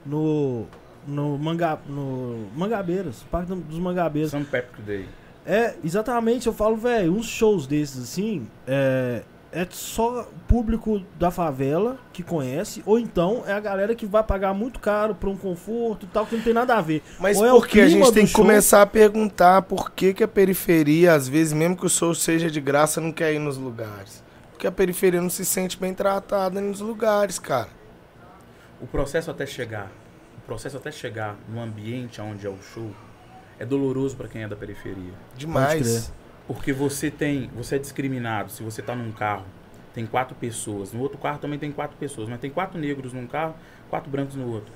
No. 0.05 0.65
No, 1.07 1.37
manga, 1.37 1.79
no 1.87 2.47
Mangabeiras, 2.55 3.23
Parque 3.31 3.55
dos 3.55 3.79
Mangabeiras. 3.79 4.31
São 4.31 4.43
Patrick 4.43 4.81
Day. 4.81 5.05
É, 5.45 5.75
exatamente, 5.81 6.47
eu 6.47 6.53
falo, 6.53 6.75
velho, 6.75 7.13
uns 7.13 7.25
shows 7.27 7.65
desses 7.65 8.03
assim, 8.03 8.45
é, 8.67 9.21
é 9.51 9.65
só 9.69 10.27
público 10.47 11.01
da 11.17 11.31
favela 11.31 11.97
que 12.11 12.21
conhece, 12.21 12.83
ou 12.85 12.99
então 12.99 13.43
é 13.47 13.53
a 13.53 13.59
galera 13.59 13.95
que 13.95 14.05
vai 14.05 14.23
pagar 14.23 14.53
muito 14.53 14.79
caro 14.79 15.15
pra 15.15 15.29
um 15.29 15.37
conforto 15.37 16.05
e 16.05 16.09
tal, 16.09 16.25
que 16.25 16.35
não 16.35 16.43
tem 16.43 16.53
nada 16.53 16.75
a 16.75 16.81
ver. 16.81 17.01
Mas 17.19 17.37
Ou 17.37 17.45
é 17.45 17.53
o 17.53 17.59
porque 17.59 17.79
a 17.81 17.85
clima 17.85 18.05
gente 18.05 18.13
tem 18.13 18.25
que 18.25 18.31
show. 18.31 18.41
começar 18.43 18.81
a 18.81 18.85
perguntar 18.85 19.61
por 19.63 19.91
que, 19.91 20.13
que 20.13 20.23
a 20.23 20.27
periferia, 20.27 21.13
às 21.13 21.27
vezes, 21.27 21.53
mesmo 21.53 21.77
que 21.77 21.85
o 21.85 21.89
show 21.89 22.13
seja 22.13 22.51
de 22.51 22.59
graça, 22.59 22.99
não 22.99 23.11
quer 23.11 23.33
ir 23.33 23.39
nos 23.39 23.57
lugares. 23.57 24.23
Porque 24.51 24.67
a 24.67 24.71
periferia 24.71 25.21
não 25.21 25.29
se 25.29 25.45
sente 25.45 25.77
bem 25.79 25.93
tratada 25.93 26.59
nos 26.59 26.79
lugares, 26.81 27.39
cara. 27.39 27.69
O 28.81 28.87
processo 28.87 29.31
até 29.31 29.45
chegar, 29.45 29.91
o 30.37 30.41
processo 30.45 30.77
até 30.77 30.91
chegar 30.91 31.35
no 31.47 31.61
ambiente 31.61 32.19
onde 32.21 32.45
é 32.45 32.49
o 32.49 32.57
show, 32.73 32.91
é 33.59 33.65
doloroso 33.65 34.15
pra 34.15 34.27
quem 34.27 34.43
é 34.43 34.47
da 34.47 34.55
periferia. 34.55 35.13
Demais. 35.35 36.11
Porque 36.47 36.71
você 36.71 37.11
tem, 37.11 37.49
você 37.55 37.75
é 37.75 37.79
discriminado. 37.79 38.51
Se 38.51 38.63
você 38.63 38.81
tá 38.81 38.95
num 38.95 39.11
carro, 39.11 39.45
tem 39.93 40.05
quatro 40.05 40.35
pessoas. 40.35 40.93
No 40.93 41.01
outro 41.01 41.17
carro 41.17 41.39
também 41.39 41.59
tem 41.59 41.71
quatro 41.71 41.97
pessoas, 41.97 42.29
mas 42.29 42.39
tem 42.39 42.49
quatro 42.49 42.79
negros 42.79 43.13
num 43.13 43.27
carro, 43.27 43.53
quatro 43.89 44.09
brancos 44.09 44.35
no 44.35 44.51
outro. 44.51 44.71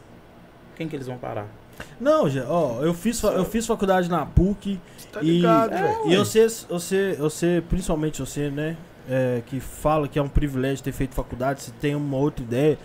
Quem 0.75 0.87
que 0.87 0.95
eles 0.95 1.07
vão 1.07 1.17
parar? 1.17 1.47
Não, 1.99 2.29
já, 2.29 2.45
ó, 2.47 2.81
eu 2.81 2.93
fiz, 2.93 3.21
eu 3.23 3.45
fiz 3.45 3.65
faculdade 3.65 4.09
na 4.09 4.25
PUC 4.25 4.79
Tá 5.11 5.21
e, 5.21 5.37
ligado, 5.37 5.73
é, 5.73 5.81
velho? 5.81 6.11
e 6.11 6.17
você, 6.17 6.47
você, 6.69 7.13
você, 7.13 7.63
principalmente 7.67 8.19
você, 8.19 8.49
né, 8.49 8.77
é, 9.09 9.41
que 9.45 9.59
fala 9.59 10.07
que 10.07 10.17
é 10.17 10.21
um 10.21 10.29
privilégio 10.29 10.83
ter 10.83 10.91
feito 10.91 11.13
faculdade, 11.13 11.61
você 11.61 11.71
tem 11.79 11.95
uma 11.95 12.17
outra 12.17 12.43
ideia. 12.43 12.77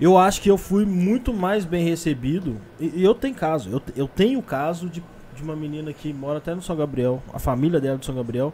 Eu 0.00 0.16
acho 0.16 0.40
que 0.40 0.50
eu 0.50 0.56
fui 0.56 0.84
muito 0.84 1.34
mais 1.34 1.64
bem 1.64 1.84
recebido. 1.84 2.56
E, 2.78 3.00
e 3.00 3.04
eu 3.04 3.14
tenho 3.14 3.34
caso. 3.34 3.70
Eu, 3.70 3.82
eu 3.96 4.06
tenho 4.06 4.40
caso 4.40 4.88
de, 4.88 5.02
de 5.38 5.44
uma 5.44 5.56
menina 5.56 5.92
que 5.92 6.12
mora 6.12 6.38
até 6.38 6.54
no 6.54 6.60
São 6.60 6.76
Gabriel. 6.76 7.22
A 7.32 7.38
família 7.38 7.80
dela 7.80 7.94
é 7.94 7.98
do 7.98 8.04
São 8.04 8.14
Gabriel. 8.14 8.52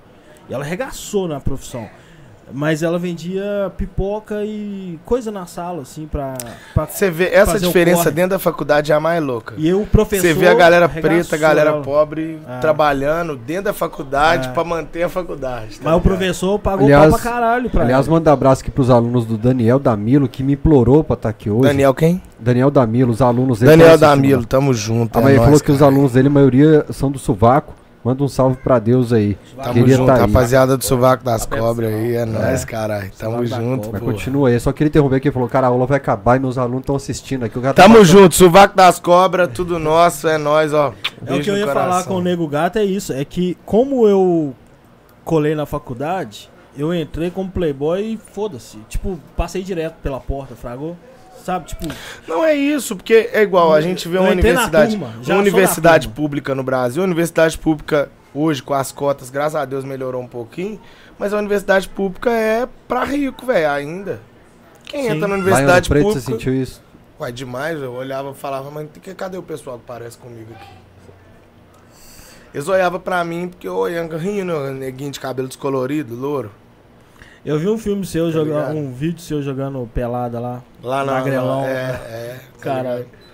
E 0.48 0.54
ela 0.54 0.64
arregaçou 0.64 1.26
na 1.26 1.40
profissão. 1.40 1.88
Mas 2.52 2.82
ela 2.82 2.98
vendia 2.98 3.72
pipoca 3.76 4.44
e 4.44 4.98
coisa 5.04 5.30
na 5.32 5.46
sala, 5.46 5.82
assim, 5.82 6.06
pra. 6.06 6.34
pra 6.74 6.86
Você 6.86 7.10
vê, 7.10 7.28
essa 7.32 7.52
Fazer 7.52 7.64
o 7.64 7.68
diferença 7.68 8.10
dentro 8.10 8.30
da 8.30 8.38
faculdade 8.38 8.92
é 8.92 8.94
a 8.94 9.00
mais 9.00 9.22
louca. 9.22 9.54
e 9.58 9.72
o 9.72 9.86
professor. 9.86 10.22
Você 10.28 10.34
vê 10.34 10.48
a 10.48 10.54
galera 10.54 10.88
preta, 10.88 11.34
a 11.34 11.38
galera 11.38 11.70
ela. 11.70 11.82
pobre 11.82 12.38
Ah. 12.46 12.58
trabalhando 12.60 13.36
dentro 13.36 13.64
da 13.64 13.72
faculdade 13.72 14.48
Ah. 14.48 14.52
pra 14.52 14.62
manter 14.64 15.02
a 15.04 15.08
faculdade. 15.08 15.78
tá 15.78 15.80
Mas 15.84 15.94
o 15.94 15.96
ligado? 15.96 16.00
professor 16.02 16.58
pagou 16.58 16.84
Aliás- 16.84 17.10
pau 17.10 17.18
pra 17.20 17.30
caralho 17.30 17.70
pra 17.70 17.82
Aliás, 17.82 18.06
ela. 18.06 18.14
manda 18.16 18.32
abraço 18.32 18.62
aqui 18.62 18.70
pros 18.70 18.90
alunos 18.90 19.24
do 19.24 19.36
Daniel 19.38 19.78
Damilo, 19.78 20.28
que 20.28 20.42
me 20.42 20.52
implorou 20.52 21.02
pra 21.02 21.14
estar 21.14 21.28
aqui 21.30 21.50
hoje. 21.50 21.62
Daniel 21.68 21.94
quem? 21.94 22.20
Damilo 22.38 22.70
Damilo, 22.70 23.10
os 23.12 23.22
alunos 23.22 23.58
dele. 23.60 23.76
Daniel. 23.78 23.98
Damilo, 23.98 24.44
tamo 24.46 24.74
junto. 24.74 25.16
Ah, 25.16 25.20
é 25.20 25.24
mas 25.24 25.32
ele 25.34 25.44
falou 25.44 25.60
que 25.60 25.72
os 25.72 25.78
cara. 25.78 25.90
alunos 25.90 26.12
dele, 26.12 26.28
a 26.28 26.30
maioria, 26.30 26.84
são 26.90 27.10
do 27.10 27.18
Sovaco. 27.18 27.72
Manda 28.04 28.22
um 28.22 28.28
salve 28.28 28.56
pra 28.58 28.78
Deus 28.78 29.14
aí. 29.14 29.38
Tamo 29.56 29.72
Queria 29.72 29.96
junto, 29.96 30.06
tá 30.08 30.14
aí. 30.16 30.20
rapaziada 30.20 30.76
do 30.76 30.84
Sovaco 30.84 31.24
das. 31.24 31.46
Cobras 31.46 31.92
aí. 31.92 32.14
É 32.16 32.26
nóis, 32.26 32.62
caralho. 32.64 33.10
Tamo 33.18 33.32
Sovaco 33.46 33.48
da 33.48 33.56
junto. 33.56 33.88
Mas 33.92 34.02
continua 34.02 34.48
aí. 34.50 34.60
Só 34.60 34.72
queria 34.72 34.88
interromper 34.88 35.16
aqui. 35.16 35.30
Falou, 35.30 35.48
cara, 35.48 35.68
a 35.68 35.70
aula 35.70 35.86
vai 35.86 35.96
acabar 35.96 36.36
e 36.36 36.38
meus 36.40 36.58
alunos 36.58 36.80
estão 36.80 36.96
assistindo 36.96 37.44
aqui. 37.44 37.58
O 37.58 37.62
cara 37.62 37.72
tá 37.72 37.82
Tamo 37.84 37.94
passando- 37.98 38.20
junto, 38.20 38.34
Sovaco 38.34 38.76
das 38.76 39.00
Cobras, 39.00 39.48
tudo 39.54 39.78
nosso, 39.78 40.28
é 40.28 40.36
nóis, 40.36 40.74
ó. 40.74 40.92
É 41.24 41.34
o 41.34 41.40
que 41.40 41.50
eu 41.50 41.56
ia 41.56 41.66
falar 41.66 42.04
com 42.04 42.16
o 42.16 42.20
Nego 42.20 42.46
Gato 42.46 42.78
é 42.78 42.84
isso. 42.84 43.10
É 43.12 43.24
que 43.24 43.56
como 43.64 44.06
eu 44.06 44.54
colei 45.24 45.54
na 45.54 45.64
faculdade, 45.64 46.50
eu 46.76 46.92
entrei 46.94 47.30
como 47.30 47.50
playboy 47.50 48.02
e 48.02 48.16
foda-se. 48.18 48.76
Tipo, 48.88 49.18
passei 49.34 49.62
direto 49.62 49.94
pela 50.02 50.20
porta, 50.20 50.54
fragou. 50.54 50.94
Sabe, 51.44 51.66
tipo, 51.66 51.84
Não 52.26 52.42
é 52.42 52.54
isso, 52.54 52.96
porque 52.96 53.28
é 53.30 53.42
igual, 53.42 53.74
a 53.74 53.80
gente 53.82 54.08
vê 54.08 54.16
uma 54.16 54.30
universidade, 54.30 54.92
turma, 54.96 55.12
uma 55.26 55.36
universidade 55.36 56.08
pública 56.08 56.54
no 56.54 56.62
Brasil, 56.62 57.02
a 57.02 57.04
universidade 57.04 57.58
pública 57.58 58.10
hoje 58.34 58.62
com 58.62 58.72
as 58.72 58.90
cotas, 58.90 59.28
graças 59.28 59.54
a 59.54 59.66
Deus 59.66 59.84
melhorou 59.84 60.22
um 60.22 60.26
pouquinho, 60.26 60.80
mas 61.18 61.34
a 61.34 61.38
universidade 61.38 61.86
pública 61.86 62.30
é 62.30 62.66
pra 62.88 63.04
rico, 63.04 63.44
velho, 63.44 63.68
ainda. 63.70 64.20
Quem 64.84 65.02
Sim. 65.02 65.10
entra 65.10 65.28
na 65.28 65.34
universidade 65.34 65.86
Preto, 65.86 66.02
pública, 66.04 66.20
você 66.22 66.32
sentiu 66.32 66.54
isso? 66.54 66.82
Ué, 67.20 67.30
demais, 67.30 67.78
eu 67.78 67.92
olhava 67.92 68.30
e 68.30 68.34
falava, 68.34 68.70
mas 68.70 68.88
que- 69.02 69.14
cadê 69.14 69.36
o 69.36 69.42
pessoal 69.42 69.78
que 69.78 69.84
parece 69.86 70.16
comigo 70.16 70.50
aqui? 70.54 70.70
Eles 72.54 72.66
olhavam 72.68 73.00
pra 73.00 73.22
mim 73.22 73.48
porque 73.48 73.68
eu 73.68 73.76
olhando, 73.76 74.16
rindo, 74.16 74.70
neguinho 74.72 75.10
de 75.10 75.20
cabelo 75.20 75.46
descolorido, 75.46 76.14
louro. 76.14 76.50
Eu 77.44 77.58
vi 77.58 77.68
um 77.68 77.78
filme 77.78 78.04
seu 78.06 78.32
Tá 78.32 78.38
ligado? 78.42 78.76
um 78.76 78.92
vídeo 78.92 79.20
seu 79.20 79.42
jogando 79.42 79.88
pelada 79.92 80.40
lá. 80.40 80.62
Lá 80.82 81.04
na. 81.04 81.12
Magrelão. 81.12 81.64
É, 81.64 81.90
é. 82.08 82.40
tá 82.54 82.58
Caralho. 82.60 82.98
ligado? 83.04 83.24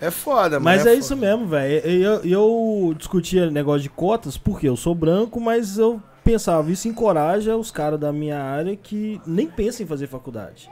É 0.00 0.10
foda, 0.10 0.58
mano. 0.58 0.64
Mas 0.64 0.80
é, 0.80 0.84
foda. 0.90 0.94
isso 0.94 1.16
mesmo, 1.16 1.46
velho. 1.46 1.74
Eu, 1.86 2.24
eu 2.24 2.94
discutia 2.96 3.50
negócio 3.50 3.82
de 3.82 3.88
cotas 3.88 4.36
porque 4.36 4.68
eu 4.68 4.76
sou 4.76 4.94
branco, 4.96 5.40
mas 5.40 5.78
eu 5.78 6.02
pensava, 6.24 6.70
isso 6.72 6.88
encoraja 6.88 7.56
os 7.56 7.70
caras 7.70 8.00
da 8.00 8.12
minha 8.12 8.40
área 8.42 8.76
que 8.76 9.20
nem 9.26 9.46
pensam 9.46 9.84
em 9.84 9.88
fazer 9.88 10.08
faculdade. 10.08 10.68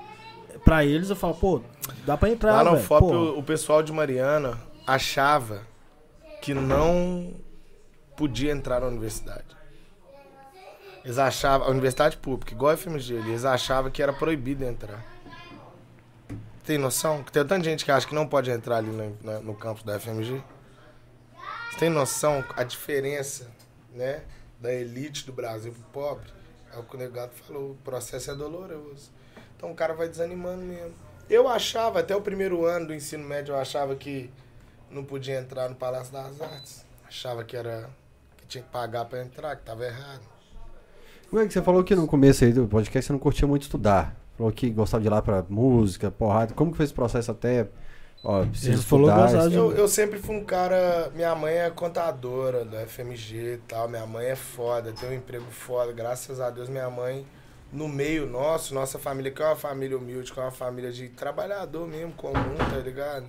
Pra 0.64 0.84
eles 0.84 1.10
eu 1.10 1.16
falo, 1.16 1.34
pô, 1.34 1.60
dá 2.04 2.16
pra 2.16 2.28
entrar, 2.28 2.52
Lá 2.52 2.64
no 2.64 2.72
velho. 2.72 2.82
FOP, 2.82 3.04
o, 3.14 3.38
o 3.38 3.42
pessoal 3.42 3.82
de 3.82 3.92
Mariana 3.92 4.58
achava 4.86 5.60
que 6.42 6.52
não 6.52 7.32
podia 8.16 8.50
entrar 8.52 8.80
na 8.80 8.88
universidade. 8.88 9.44
Eles 11.04 11.18
achavam, 11.18 11.66
a 11.66 11.70
universidade 11.70 12.16
pública, 12.16 12.52
igual 12.52 12.72
a 12.72 12.76
FMG, 12.76 13.14
eles 13.14 13.44
achavam 13.44 13.90
que 13.90 14.02
era 14.02 14.12
proibido 14.12 14.64
entrar. 14.64 15.02
Tem 16.64 16.76
noção? 16.76 17.22
Tem 17.22 17.44
tanta 17.44 17.64
gente 17.64 17.84
que 17.84 17.90
acha 17.90 18.06
que 18.06 18.14
não 18.14 18.26
pode 18.26 18.50
entrar 18.50 18.76
ali 18.76 18.90
no, 18.90 19.40
no 19.40 19.54
campus 19.54 19.82
da 19.82 19.98
FMG. 19.98 20.42
Você 21.70 21.78
tem 21.78 21.88
noção 21.88 22.44
a 22.54 22.62
diferença, 22.62 23.50
né, 23.94 24.22
da 24.60 24.72
elite 24.72 25.24
do 25.24 25.32
Brasil 25.32 25.72
pro 25.72 26.02
pobre? 26.02 26.30
É 26.72 26.78
o 26.78 26.82
que 26.82 26.94
o 26.94 26.98
negado 26.98 27.32
falou, 27.32 27.72
o 27.72 27.76
processo 27.76 28.30
é 28.30 28.34
doloroso. 28.34 29.10
Então 29.56 29.72
o 29.72 29.74
cara 29.74 29.94
vai 29.94 30.08
desanimando 30.08 30.62
mesmo. 30.62 30.94
Eu 31.28 31.48
achava, 31.48 32.00
até 32.00 32.14
o 32.14 32.20
primeiro 32.20 32.64
ano 32.64 32.88
do 32.88 32.94
ensino 32.94 33.24
médio, 33.24 33.52
eu 33.52 33.58
achava 33.58 33.96
que 33.96 34.30
não 34.90 35.04
podia 35.04 35.38
entrar 35.38 35.68
no 35.68 35.74
Palácio 35.74 36.12
das 36.12 36.40
Artes. 36.40 36.84
Achava 37.06 37.42
que 37.42 37.56
era 37.56 37.88
que 38.36 38.46
tinha 38.46 38.62
que 38.62 38.70
pagar 38.70 39.06
pra 39.06 39.22
entrar, 39.22 39.56
que 39.56 39.62
tava 39.62 39.84
errado. 39.84 40.39
Como 41.30 41.40
é 41.42 41.46
que 41.46 41.52
você 41.52 41.62
falou 41.62 41.84
que 41.84 41.94
no 41.94 42.06
começo 42.08 42.44
aí 42.44 42.52
do 42.52 42.66
podcast 42.66 43.06
você 43.06 43.12
não 43.12 43.20
curtia 43.20 43.46
muito 43.46 43.62
estudar? 43.62 44.16
Falou 44.36 44.52
que 44.52 44.68
gostava 44.70 45.00
de 45.00 45.06
ir 45.08 45.10
lá 45.10 45.22
pra 45.22 45.44
música, 45.48 46.10
porrada. 46.10 46.52
Como 46.54 46.72
que 46.72 46.76
foi 46.76 46.84
esse 46.84 46.94
processo 46.94 47.30
até... 47.30 47.68
Ó, 48.22 48.44
preciso 48.44 48.72
Ele 48.72 48.82
falou 48.82 49.06
que 49.06 49.12
estudar, 49.12 49.32
gostava 49.32 49.48
de- 49.50 49.56
Eu, 49.56 49.72
eu 49.72 49.88
sempre 49.88 50.18
fui 50.18 50.34
um 50.36 50.44
cara. 50.44 51.10
Minha 51.14 51.34
mãe 51.34 51.54
é 51.54 51.70
contadora 51.70 52.64
da 52.64 52.80
FMG 52.86 53.54
e 53.54 53.58
tal. 53.68 53.88
Minha 53.88 54.04
mãe 54.06 54.26
é 54.26 54.36
foda, 54.36 54.92
tem 54.92 55.08
um 55.08 55.14
emprego 55.14 55.46
foda. 55.50 55.92
Graças 55.92 56.40
a 56.40 56.50
Deus, 56.50 56.68
minha 56.68 56.90
mãe, 56.90 57.24
no 57.72 57.88
meio 57.88 58.26
nosso, 58.26 58.74
nossa 58.74 58.98
família, 58.98 59.30
que 59.30 59.40
é 59.40 59.46
uma 59.46 59.56
família 59.56 59.96
humilde, 59.96 60.32
que 60.32 60.38
é 60.38 60.42
uma 60.42 60.50
família 60.50 60.90
de 60.90 61.08
trabalhador 61.10 61.86
mesmo, 61.86 62.12
comum, 62.12 62.56
tá 62.58 62.76
ligado? 62.78 63.24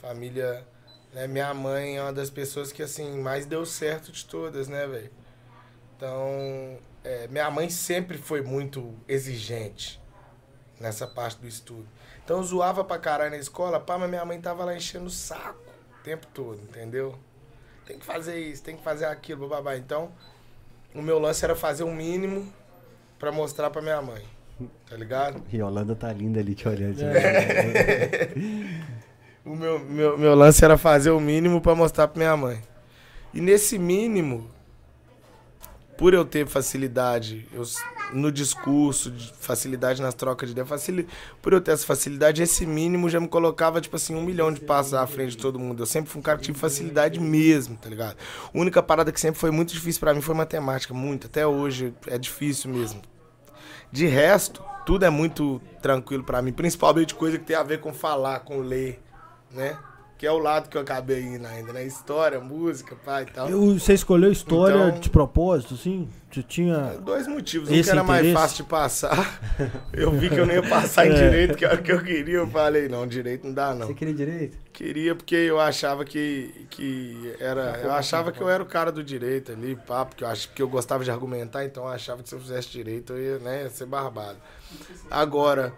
Família. 0.00 0.64
Né? 1.12 1.26
Minha 1.26 1.52
mãe 1.52 1.96
é 1.98 2.02
uma 2.02 2.12
das 2.12 2.30
pessoas 2.30 2.72
que, 2.72 2.82
assim, 2.82 3.20
mais 3.20 3.44
deu 3.44 3.66
certo 3.66 4.10
de 4.12 4.24
todas, 4.24 4.68
né, 4.68 4.86
velho? 4.86 5.10
Então, 5.96 6.78
é, 7.04 7.28
minha 7.28 7.50
mãe 7.50 7.68
sempre 7.70 8.18
foi 8.18 8.40
muito 8.42 8.94
exigente 9.06 10.00
nessa 10.80 11.06
parte 11.06 11.38
do 11.40 11.46
estudo. 11.46 11.86
Então 12.24 12.38
eu 12.38 12.42
zoava 12.42 12.82
pra 12.82 12.98
caralho 12.98 13.30
na 13.30 13.36
escola, 13.36 13.78
pá, 13.78 13.98
mas 13.98 14.08
minha 14.08 14.24
mãe 14.24 14.40
tava 14.40 14.64
lá 14.64 14.74
enchendo 14.74 15.06
o 15.06 15.10
saco 15.10 15.62
o 16.00 16.02
tempo 16.02 16.26
todo, 16.32 16.60
entendeu? 16.62 17.14
Tem 17.86 17.98
que 17.98 18.04
fazer 18.04 18.38
isso, 18.38 18.62
tem 18.62 18.76
que 18.76 18.82
fazer 18.82 19.04
aquilo, 19.04 19.46
babá. 19.46 19.76
Então, 19.76 20.10
o 20.94 21.02
meu 21.02 21.18
lance 21.18 21.44
era 21.44 21.54
fazer 21.54 21.84
o 21.84 21.92
mínimo 21.92 22.50
pra 23.18 23.30
mostrar 23.30 23.68
pra 23.70 23.82
minha 23.82 24.00
mãe. 24.00 24.24
Tá 24.88 24.96
ligado? 24.96 25.42
E 25.52 25.60
a 25.60 25.66
Holanda 25.66 25.94
tá 25.94 26.12
linda 26.12 26.40
ali 26.40 26.54
te 26.54 26.66
olhando. 26.66 26.98
O 29.44 29.54
meu, 29.54 29.78
meu, 29.78 30.16
meu 30.16 30.34
lance 30.34 30.64
era 30.64 30.78
fazer 30.78 31.10
o 31.10 31.20
mínimo 31.20 31.60
pra 31.60 31.74
mostrar 31.74 32.08
pra 32.08 32.18
minha 32.18 32.34
mãe. 32.34 32.62
E 33.34 33.42
nesse 33.42 33.78
mínimo, 33.78 34.50
por 35.96 36.14
eu 36.14 36.24
ter 36.24 36.46
facilidade 36.46 37.46
eu, 37.52 37.62
no 38.12 38.30
discurso, 38.30 39.10
de 39.10 39.32
facilidade 39.40 40.02
nas 40.02 40.14
trocas 40.14 40.48
de 40.48 40.52
ideia, 40.52 40.66
facili, 40.66 41.06
por 41.40 41.52
eu 41.52 41.60
ter 41.60 41.72
essa 41.72 41.86
facilidade, 41.86 42.42
esse 42.42 42.66
mínimo 42.66 43.08
já 43.08 43.18
me 43.18 43.28
colocava, 43.28 43.80
tipo 43.80 43.96
assim, 43.96 44.14
um 44.14 44.22
milhão 44.22 44.52
de 44.52 44.60
passos 44.60 44.94
à 44.94 45.06
frente 45.06 45.30
de 45.30 45.38
todo 45.38 45.58
mundo. 45.58 45.82
Eu 45.82 45.86
sempre 45.86 46.10
fui 46.10 46.20
um 46.20 46.22
cara 46.22 46.38
que 46.38 46.44
tive 46.44 46.58
facilidade 46.58 47.18
mesmo, 47.20 47.76
tá 47.76 47.88
ligado? 47.88 48.16
A 48.52 48.58
única 48.58 48.82
parada 48.82 49.10
que 49.10 49.20
sempre 49.20 49.40
foi 49.40 49.50
muito 49.50 49.72
difícil 49.72 50.00
pra 50.00 50.14
mim 50.14 50.20
foi 50.20 50.34
matemática, 50.34 50.92
muito. 50.92 51.26
Até 51.26 51.46
hoje 51.46 51.94
é 52.06 52.18
difícil 52.18 52.70
mesmo. 52.70 53.02
De 53.90 54.06
resto, 54.06 54.62
tudo 54.84 55.04
é 55.04 55.10
muito 55.10 55.60
tranquilo 55.80 56.24
pra 56.24 56.42
mim, 56.42 56.52
principalmente 56.52 57.14
coisa 57.14 57.38
que 57.38 57.44
tem 57.44 57.56
a 57.56 57.62
ver 57.62 57.80
com 57.80 57.92
falar, 57.92 58.40
com 58.40 58.58
ler, 58.58 59.00
né? 59.50 59.78
Que 60.16 60.26
é 60.26 60.30
o 60.30 60.38
lado 60.38 60.68
que 60.70 60.76
eu 60.76 60.80
acabei 60.80 61.20
indo 61.22 61.44
ainda, 61.46 61.72
né? 61.72 61.84
História, 61.84 62.38
música, 62.40 62.94
pai 63.04 63.24
e 63.24 63.32
tal. 63.32 63.50
eu- 63.50 63.78
você 63.78 63.94
escolheu 63.94 64.30
história 64.30 64.74
Então- 64.88 65.00
de 65.00 65.10
propósito, 65.10 65.74
assim? 65.74 66.08
Você 66.32 66.42
tinha. 66.42 66.96
Dois 67.00 67.26
motivos. 67.26 67.68
Um 67.68 67.82
que 67.82 67.90
era 67.90 68.02
mais 68.04 68.20
interesse? 68.20 68.40
fácil 68.42 68.64
de 68.64 68.70
passar. 68.70 69.40
Eu 69.92 70.10
vi 70.12 70.28
que 70.28 70.36
eu 70.36 70.44
não 70.46 70.54
ia 70.54 70.62
passar 70.62 71.06
em 71.06 71.10
É. 71.14 71.14
direito, 71.14 71.56
que 71.56 71.64
era 71.64 71.74
o 71.76 71.82
que 71.82 71.92
eu 71.92 72.02
queria. 72.02 72.34
Eu 72.38 72.48
falei, 72.48 72.88
não, 72.88 73.06
direito 73.06 73.46
não 73.46 73.54
dá, 73.54 73.72
não. 73.74 73.86
Você 73.88 73.94
queria 73.94 74.14
direito? 74.14 74.58
Queria 74.72 75.14
porque 75.14 75.34
eu 75.36 75.60
achava 75.60 76.04
que, 76.04 76.66
que 76.70 77.34
era. 77.38 77.78
Eu 77.82 77.92
achava 77.92 78.32
que 78.32 78.40
eu 78.40 78.48
era 78.48 78.62
o 78.62 78.66
cara 78.66 78.90
do 78.90 79.02
direito 79.04 79.52
ali, 79.52 79.76
pá, 79.76 80.04
porque 80.04 80.24
eu, 80.24 80.28
ach, 80.28 80.46
porque 80.48 80.62
eu 80.62 80.68
gostava 80.68 81.04
de 81.04 81.10
argumentar, 81.10 81.64
então 81.64 81.84
eu 81.84 81.90
achava 81.90 82.22
que 82.22 82.28
se 82.28 82.34
eu 82.34 82.40
fizesse 82.40 82.68
direito 82.70 83.12
eu 83.12 83.20
ia, 83.22 83.38
né, 83.38 83.62
ia 83.64 83.70
ser 83.70 83.86
barbado. 83.86 84.38
Agora, 85.10 85.72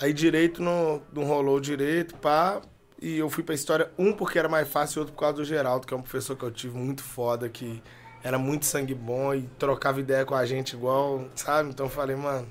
aí 0.00 0.12
direito 0.12 0.62
não, 0.62 1.02
não 1.12 1.24
rolou 1.24 1.58
direito, 1.60 2.14
pá, 2.16 2.60
e 3.04 3.18
eu 3.18 3.28
fui 3.30 3.42
pra 3.44 3.54
história, 3.54 3.90
um 3.98 4.12
porque 4.12 4.38
era 4.38 4.48
mais 4.48 4.68
fácil 4.68 4.98
e 4.98 5.00
outro 5.00 5.14
por 5.14 5.20
causa 5.20 5.36
do 5.36 5.44
Geraldo, 5.44 5.86
que 5.86 5.94
é 5.94 5.96
um 5.96 6.02
professor 6.02 6.36
que 6.36 6.44
eu 6.44 6.50
tive 6.50 6.76
muito 6.76 7.02
foda, 7.02 7.48
que 7.48 7.82
era 8.22 8.38
muito 8.38 8.64
sangue 8.66 8.94
bom 8.94 9.34
e 9.34 9.42
trocava 9.58 10.00
ideia 10.00 10.24
com 10.24 10.34
a 10.34 10.46
gente 10.46 10.74
igual, 10.74 11.26
sabe? 11.36 11.70
Então 11.70 11.86
eu 11.86 11.90
falei, 11.90 12.16
mano. 12.16 12.48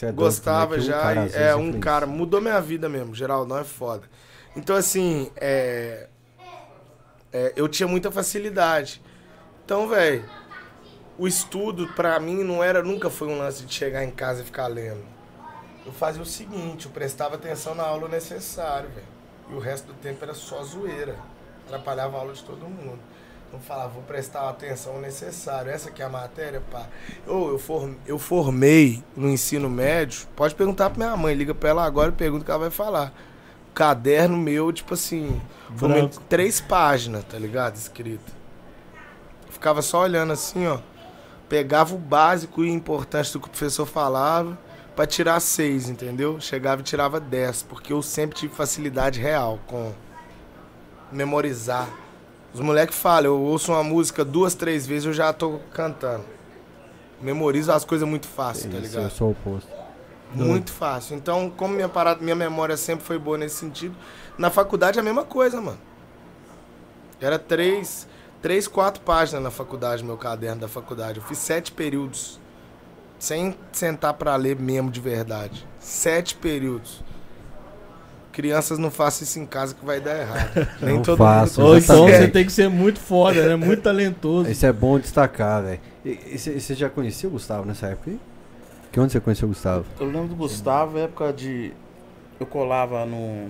É 0.00 0.12
doido, 0.12 0.42
Gostava 0.42 0.78
né? 0.78 0.82
Um 0.82 0.92
já. 0.92 0.94
cara, 0.94 1.20
e- 1.20 1.26
às 1.26 1.34
é, 1.34 1.54
um 1.56 1.72
cara. 1.72 2.06
Mudou 2.06 2.40
minha 2.40 2.60
vida 2.60 2.88
mesmo. 2.88 3.14
Geraldo 3.14 3.48
não 3.48 3.58
é 3.58 3.64
foda. 3.64 4.08
Então, 4.54 4.76
assim, 4.76 5.30
é, 5.36 6.08
é, 7.32 7.52
eu 7.56 7.68
tinha 7.68 7.88
muita 7.88 8.10
facilidade. 8.10 9.02
Então, 9.64 9.88
velho, 9.88 10.30
o 11.18 11.26
estudo 11.28 11.88
pra 11.88 12.18
mim 12.20 12.44
não 12.44 12.62
era, 12.64 12.82
nunca 12.82 13.10
foi 13.10 13.28
um 13.28 13.38
lance 13.38 13.64
de 13.64 13.74
chegar 13.74 14.04
em 14.04 14.10
casa 14.12 14.42
e 14.42 14.46
ficar 14.46 14.66
lendo. 14.68 15.06
Eu 15.84 15.92
fazia 15.92 16.22
o 16.22 16.26
seguinte, 16.26 16.86
eu 16.86 16.92
prestava 16.92 17.36
atenção 17.36 17.74
na 17.74 17.84
aula 17.84 18.08
necessário, 18.08 18.90
velho. 18.90 19.08
E 19.50 19.54
o 19.54 19.58
resto 19.58 19.86
do 19.86 19.94
tempo 19.94 20.22
era 20.24 20.34
só 20.34 20.62
zoeira. 20.62 21.16
Atrapalhava 21.66 22.16
a 22.16 22.20
aula 22.20 22.32
de 22.32 22.42
todo 22.42 22.68
mundo. 22.68 22.98
Então 23.48 23.60
falava, 23.60 23.90
vou 23.90 24.02
prestar 24.02 24.40
a 24.40 24.50
atenção 24.50 25.00
necessária. 25.00 25.70
Essa 25.70 25.88
aqui 25.88 26.02
é 26.02 26.04
a 26.04 26.08
matéria, 26.08 26.60
pá. 26.70 26.86
Ô, 27.26 27.50
eu, 27.50 27.58
form, 27.58 27.94
eu 28.06 28.18
formei 28.18 29.02
no 29.16 29.28
ensino 29.28 29.70
médio. 29.70 30.26
Pode 30.34 30.54
perguntar 30.54 30.90
pra 30.90 31.04
minha 31.04 31.16
mãe, 31.16 31.34
liga 31.34 31.54
pra 31.54 31.70
ela 31.70 31.84
agora 31.84 32.10
e 32.10 32.14
pergunta 32.14 32.42
o 32.42 32.44
que 32.44 32.50
ela 32.50 32.60
vai 32.60 32.70
falar. 32.70 33.12
Caderno 33.72 34.36
meu, 34.36 34.72
tipo 34.72 34.94
assim, 34.94 35.40
formei 35.76 36.08
três 36.28 36.60
páginas, 36.60 37.24
tá 37.24 37.38
ligado? 37.38 37.76
Escrito. 37.76 38.34
Ficava 39.50 39.80
só 39.82 40.02
olhando 40.02 40.32
assim, 40.32 40.66
ó. 40.66 40.78
pegava 41.48 41.94
o 41.94 41.98
básico 41.98 42.64
e 42.64 42.70
importante 42.70 43.32
do 43.32 43.40
que 43.40 43.46
o 43.46 43.50
professor 43.50 43.86
falava 43.86 44.58
pra 44.96 45.06
tirar 45.06 45.38
seis, 45.40 45.90
entendeu? 45.90 46.40
Chegava 46.40 46.80
e 46.80 46.84
tirava 46.84 47.20
10, 47.20 47.64
porque 47.64 47.92
eu 47.92 48.02
sempre 48.02 48.36
tive 48.36 48.54
facilidade 48.54 49.20
real 49.20 49.60
com 49.66 49.92
memorizar. 51.12 51.88
Os 52.52 52.60
moleques 52.60 52.98
falam, 52.98 53.26
eu 53.26 53.40
ouço 53.40 53.70
uma 53.72 53.84
música 53.84 54.24
duas, 54.24 54.54
três 54.54 54.86
vezes, 54.86 55.04
eu 55.04 55.12
já 55.12 55.32
tô 55.32 55.60
cantando. 55.72 56.24
Memorizo 57.20 57.70
as 57.70 57.84
coisas 57.84 58.08
muito 58.08 58.26
fácil, 58.26 58.70
tá 58.70 58.78
Isso, 58.78 58.86
ligado? 58.86 59.04
eu 59.04 59.10
sou 59.10 59.28
o 59.28 59.30
oposto. 59.32 59.70
Muito 60.34 60.72
fácil. 60.72 61.16
Então, 61.16 61.50
como 61.50 61.74
minha 61.74 61.88
parada, 61.88 62.22
minha 62.22 62.34
memória 62.34 62.76
sempre 62.76 63.04
foi 63.04 63.18
boa 63.18 63.36
nesse 63.38 63.56
sentido, 63.56 63.94
na 64.38 64.50
faculdade 64.50 64.98
é 64.98 65.00
a 65.00 65.04
mesma 65.04 65.24
coisa, 65.24 65.60
mano. 65.60 65.78
Era 67.20 67.38
três, 67.38 68.08
três, 68.42 68.66
quatro 68.66 69.02
páginas 69.02 69.42
na 69.42 69.50
faculdade, 69.50 70.02
meu 70.02 70.16
caderno 70.16 70.62
da 70.62 70.68
faculdade. 70.68 71.18
Eu 71.18 71.24
fiz 71.24 71.38
sete 71.38 71.72
períodos. 71.72 72.40
Sem 73.18 73.54
sentar 73.72 74.14
pra 74.14 74.36
ler 74.36 74.56
mesmo 74.56 74.90
de 74.90 75.00
verdade. 75.00 75.66
Sete 75.78 76.34
períodos. 76.34 77.02
Crianças 78.32 78.78
não 78.78 78.90
façam 78.90 79.24
isso 79.24 79.38
em 79.38 79.46
casa 79.46 79.74
que 79.74 79.82
vai 79.84 79.98
dar 79.98 80.18
errado. 80.20 80.68
Nem 80.82 80.96
Não 80.96 81.02
todo 81.02 81.16
façam. 81.16 81.64
mundo 81.64 81.72
Ou 81.72 81.78
então 81.78 82.06
você 82.06 82.28
tem 82.28 82.44
que 82.44 82.52
ser 82.52 82.68
muito 82.68 83.00
foda, 83.00 83.48
né? 83.48 83.56
Muito 83.56 83.80
talentoso. 83.82 84.50
Isso 84.50 84.66
é 84.66 84.72
bom 84.72 84.98
destacar, 84.98 85.62
velho. 85.62 85.80
E, 86.04 86.36
você 86.38 86.60
você 86.60 86.74
já 86.74 86.90
conhecia 86.90 87.28
o 87.28 87.32
Gustavo 87.32 87.64
nessa 87.64 87.86
época 87.86 88.10
aí? 88.10 88.20
Que 88.92 89.00
onde 89.00 89.12
você 89.12 89.20
conheceu 89.20 89.46
o 89.46 89.52
Gustavo? 89.52 89.86
Eu 89.98 90.06
lembro 90.06 90.28
do 90.28 90.34
Gustavo, 90.36 90.98
época 90.98 91.32
de. 91.32 91.72
Eu 92.38 92.44
colava 92.44 93.06
no. 93.06 93.48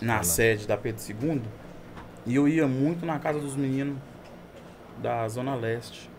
Na 0.00 0.24
sede 0.24 0.66
da 0.66 0.76
Pedro 0.76 1.00
II. 1.08 1.40
E 2.26 2.34
eu 2.34 2.48
ia 2.48 2.66
muito 2.66 3.06
na 3.06 3.20
casa 3.20 3.38
dos 3.38 3.54
meninos 3.54 3.96
da 5.00 5.28
Zona 5.28 5.54
Leste. 5.54 6.09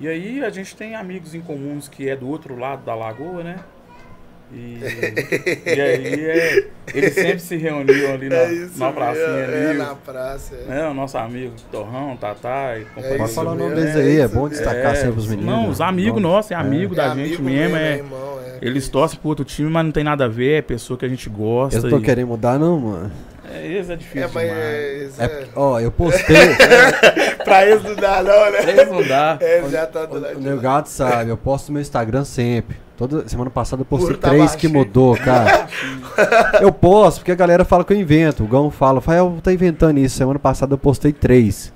E 0.00 0.08
aí 0.08 0.42
a 0.42 0.50
gente 0.50 0.74
tem 0.74 0.94
amigos 0.94 1.34
em 1.34 1.40
comuns 1.40 1.86
que 1.88 2.08
é 2.08 2.16
do 2.16 2.26
outro 2.28 2.58
lado 2.58 2.84
da 2.84 2.94
lagoa, 2.94 3.42
né? 3.44 3.56
E, 4.52 4.80
e 5.64 5.80
aí 5.80 6.24
é, 6.26 6.68
eles 6.92 7.14
sempre 7.14 7.38
se 7.38 7.56
reuniam 7.56 8.14
ali 8.14 8.28
na, 8.28 8.34
É 8.36 8.52
isso 8.52 8.78
na 8.80 8.90
pracinha 8.90 9.28
mesmo, 9.28 9.54
é, 9.54 9.68
ali. 9.70 9.78
na 9.78 9.94
praça. 9.94 10.56
É. 10.68 10.80
É, 10.80 10.88
o 10.88 10.94
nosso 10.94 11.16
amigo 11.18 11.52
Torrão, 11.70 12.16
Tatá 12.16 12.76
e 12.78 12.84
companhia. 12.86 13.10
Pode 13.18 13.24
isso 13.30 13.34
falar 13.34 13.52
o 13.52 13.54
nome 13.54 13.74
deles 13.76 13.94
é 13.94 14.00
aí, 14.00 14.18
é 14.20 14.26
bom 14.26 14.34
mesmo. 14.44 14.48
destacar 14.48 14.92
É, 14.92 14.94
sempre 14.96 15.18
os 15.20 15.28
meninos. 15.28 15.46
Não, 15.52 15.68
os 15.68 15.78
né? 15.78 15.84
amigos 15.86 16.20
Nome. 16.20 16.34
nossos, 16.34 16.50
é 16.50 16.54
amigo 16.56 16.94
da 16.96 17.04
É 17.04 17.08
gente 17.14 17.20
amigo 17.36 17.42
mesmo, 17.44 17.76
é 17.76 17.92
é. 17.92 17.96
irmão, 17.98 18.40
é. 18.44 18.58
Eles 18.60 18.88
torcem 18.88 19.18
pro 19.20 19.28
outro 19.28 19.44
time, 19.44 19.70
mas 19.70 19.84
não 19.84 19.92
tem 19.92 20.02
nada 20.02 20.24
a 20.24 20.28
ver, 20.28 20.58
é 20.58 20.62
pessoa 20.62 20.98
que 20.98 21.04
a 21.04 21.08
gente 21.08 21.28
gosta. 21.30 21.78
Eu 21.78 21.82
não 21.84 21.90
tô 21.90 21.98
e- 21.98 22.02
querendo 22.02 22.28
mudar, 22.28 22.58
não, 22.58 22.80
mano. 22.80 23.12
É, 23.52 23.66
esse 23.72 23.92
é 23.92 23.96
difícil 23.96 24.22
É, 24.22 24.30
mas 24.32 24.44
demais. 24.48 24.64
é, 24.64 25.04
isso 25.04 25.22
É, 25.22 25.24
é- 25.24 25.48
ó, 25.56 25.80
eu 25.80 25.90
postei. 25.90 26.36
Pra 27.44 27.66
eles 27.66 27.82
não 27.82 27.94
dá, 27.96 28.22
não, 28.22 28.50
né? 28.52 28.58
Esse 28.60 28.84
não 28.90 29.02
dá. 29.06 29.38
É, 29.42 29.62
já 29.70 29.86
tá 29.86 30.04
do 30.06 30.16
o 30.16 30.20
lado 30.20 30.38
o 30.38 30.40
meu 30.42 30.56
lá. 30.56 30.62
gato 30.62 30.88
sabe, 30.88 31.30
eu 31.30 31.36
posto 31.36 31.68
no 31.68 31.74
meu 31.74 31.82
Instagram 31.82 32.24
sempre. 32.24 32.76
Toda 32.96 33.26
semana 33.28 33.48
passada 33.50 33.80
eu 33.80 33.86
postei 33.86 34.14
tá 34.16 34.28
três 34.28 34.54
que 34.54 34.68
mudou, 34.68 35.16
cara. 35.16 35.66
eu 36.60 36.70
posto 36.70 37.18
porque 37.20 37.32
a 37.32 37.34
galera 37.34 37.64
fala 37.64 37.82
que 37.82 37.92
eu 37.92 37.96
invento. 37.96 38.44
O 38.44 38.46
Gão 38.46 38.70
fala, 38.70 39.00
Fael, 39.00 39.38
tá 39.42 39.52
inventando 39.52 39.98
isso. 39.98 40.16
Semana 40.18 40.38
passada 40.38 40.74
eu 40.74 40.78
postei 40.78 41.12
três. 41.12 41.72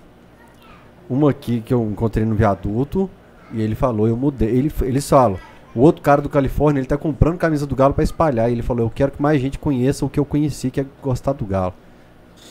Uma 1.09 1.31
aqui 1.31 1.61
que 1.61 1.73
eu 1.73 1.83
encontrei 1.91 2.25
no 2.27 2.35
viaduto 2.35 3.09
e 3.53 3.63
ele 3.63 3.75
falou, 3.75 4.07
eu 4.07 4.17
mudei. 4.17 4.49
Ele, 4.51 4.73
eles 4.83 5.09
falam. 5.09 5.39
O 5.75 5.81
outro 5.81 6.01
cara 6.03 6.23
do 6.23 6.29
Califórnia, 6.29 6.81
ele 6.81 6.87
tá 6.87 6.97
comprando 6.97 7.37
camisa 7.37 7.67
do 7.67 7.75
Galo 7.75 7.93
pra 7.95 8.05
espalhar. 8.05 8.49
E 8.49 8.53
ele 8.53 8.63
falou, 8.63 8.87
eu 8.87 8.91
quero 8.91 9.11
que 9.13 9.21
mais 9.21 9.41
gente 9.41 9.59
conheça 9.59 10.05
o 10.05 10.09
que 10.09 10.21
eu 10.21 10.25
conheci, 10.25 10.71
que 10.71 10.81
é 10.81 10.87
gostar 11.03 11.33
do 11.33 11.45
Galo. 11.45 11.75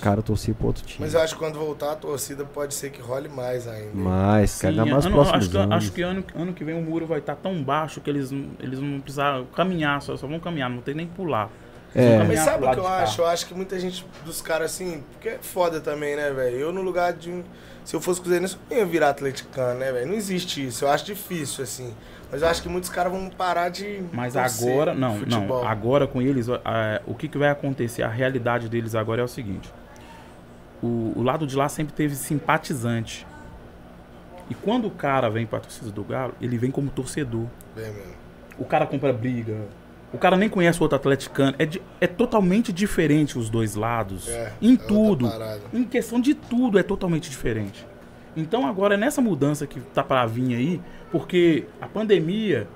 Cara, 0.01 0.19
eu 0.19 0.23
torci 0.23 0.51
pro 0.53 0.67
outro 0.67 0.83
time. 0.83 0.97
Mas 0.99 1.13
eu 1.13 1.21
acho 1.21 1.33
que 1.35 1.39
quando 1.39 1.57
voltar 1.57 1.93
a 1.93 1.95
torcida 1.95 2.43
pode 2.43 2.73
ser 2.73 2.89
que 2.89 3.01
role 3.01 3.29
mais 3.29 3.67
ainda. 3.67 3.91
Mas, 3.93 4.59
cara, 4.59 4.73
Sim, 4.73 4.79
ainda 4.81 4.91
mais 4.91 5.05
ano- 5.05 5.15
próximos 5.15 5.39
acho, 5.45 5.49
que, 5.49 5.57
anos. 5.57 5.75
acho 5.77 5.91
que 5.93 6.01
ano, 6.01 6.23
ano 6.35 6.53
que 6.53 6.63
vem 6.65 6.75
o 6.77 6.81
muro 6.81 7.05
vai 7.07 7.19
estar 7.19 7.35
tão 7.35 7.63
baixo 7.63 8.01
que 8.01 8.09
eles, 8.09 8.29
eles 8.59 8.79
não 8.79 8.99
precisaram 8.99 9.45
caminhar, 9.55 10.01
só, 10.01 10.17
só 10.17 10.27
vão 10.27 10.39
caminhar, 10.41 10.69
não 10.69 10.81
tem 10.81 10.93
nem 10.93 11.07
pular. 11.07 11.49
É. 11.95 12.17
vão 12.17 12.27
Mas 12.27 12.39
sabe 12.39 12.65
o 12.65 12.71
que 12.71 12.79
eu 12.79 12.87
acho? 12.87 13.21
Eu 13.21 13.27
acho 13.27 13.45
que 13.45 13.53
muita 13.53 13.79
gente 13.79 14.05
dos 14.25 14.41
caras 14.41 14.71
assim, 14.71 15.03
porque 15.13 15.29
é 15.29 15.37
foda 15.41 15.79
também, 15.79 16.15
né, 16.17 16.31
velho? 16.31 16.57
Eu 16.57 16.73
no 16.73 16.81
lugar 16.81 17.13
de 17.13 17.29
um. 17.31 17.43
Se 17.85 17.95
eu 17.95 18.01
fosse 18.01 18.19
cruzeirense, 18.19 18.57
eu 18.71 18.79
ia 18.79 18.85
virar 18.85 19.09
atleticano, 19.09 19.79
né, 19.79 19.91
velho? 19.91 20.07
Não 20.07 20.15
existe 20.15 20.65
isso. 20.67 20.83
Eu 20.85 20.89
acho 20.89 21.05
difícil, 21.05 21.63
assim. 21.63 21.93
Mas 22.33 22.41
eu 22.41 22.47
acho 22.47 22.63
que 22.63 22.67
muitos 22.69 22.89
caras 22.89 23.11
vão 23.13 23.29
parar 23.29 23.69
de. 23.69 24.03
Mas 24.11 24.35
agora, 24.35 24.93
não, 24.95 25.19
futebol. 25.19 25.61
não. 25.63 25.67
Agora 25.69 26.07
com 26.07 26.19
eles, 26.19 26.47
o 27.05 27.13
que, 27.13 27.27
que 27.27 27.37
vai 27.37 27.49
acontecer? 27.49 28.01
A 28.01 28.07
realidade 28.07 28.67
deles 28.67 28.95
agora 28.95 29.21
é 29.21 29.23
o 29.23 29.27
seguinte: 29.27 29.71
o, 30.81 31.13
o 31.15 31.21
lado 31.21 31.45
de 31.45 31.55
lá 31.55 31.69
sempre 31.69 31.93
teve 31.93 32.15
simpatizante. 32.15 33.27
E 34.49 34.55
quando 34.55 34.87
o 34.87 34.91
cara 34.91 35.29
vem 35.29 35.45
pra 35.45 35.59
torcida 35.59 35.91
do 35.91 36.03
Galo, 36.03 36.33
ele 36.41 36.57
vem 36.57 36.71
como 36.71 36.89
torcedor. 36.89 37.45
Bem 37.75 37.85
mesmo. 37.93 38.13
O 38.57 38.65
cara 38.65 38.87
compra 38.87 39.13
briga. 39.13 39.55
O 40.11 40.17
cara 40.17 40.35
nem 40.35 40.49
conhece 40.49 40.79
o 40.79 40.83
outro 40.83 40.95
atleticano. 40.95 41.55
É, 41.57 41.65
di- 41.65 41.81
é 42.01 42.07
totalmente 42.07 42.73
diferente 42.73 43.37
os 43.37 43.49
dois 43.49 43.75
lados. 43.75 44.27
É, 44.27 44.51
em 44.61 44.73
é 44.73 44.77
tudo. 44.77 45.31
Em 45.73 45.83
questão 45.83 46.19
de 46.19 46.33
tudo 46.35 46.77
é 46.79 46.83
totalmente 46.83 47.29
diferente. 47.29 47.85
Então 48.35 48.65
agora 48.67 48.95
é 48.95 48.97
nessa 48.97 49.21
mudança 49.21 49.67
que 49.67 49.79
tá 49.79 50.03
pra 50.03 50.25
vir 50.25 50.55
aí, 50.55 50.81
porque 51.11 51.65
a 51.81 51.87
pandemia 51.87 52.67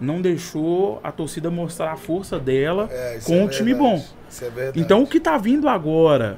não 0.00 0.20
deixou 0.22 1.00
a 1.02 1.10
torcida 1.12 1.50
mostrar 1.50 1.92
a 1.92 1.96
força 1.96 2.38
dela 2.38 2.88
É, 2.90 3.18
com 3.24 3.34
é 3.34 3.42
um 3.42 3.48
time 3.48 3.74
verdade. 3.74 3.96
bom. 3.96 4.04
Isso 4.28 4.44
é. 4.44 4.72
Então 4.76 5.02
o 5.02 5.06
que 5.06 5.20
tá 5.20 5.36
vindo 5.36 5.68
agora, 5.68 6.36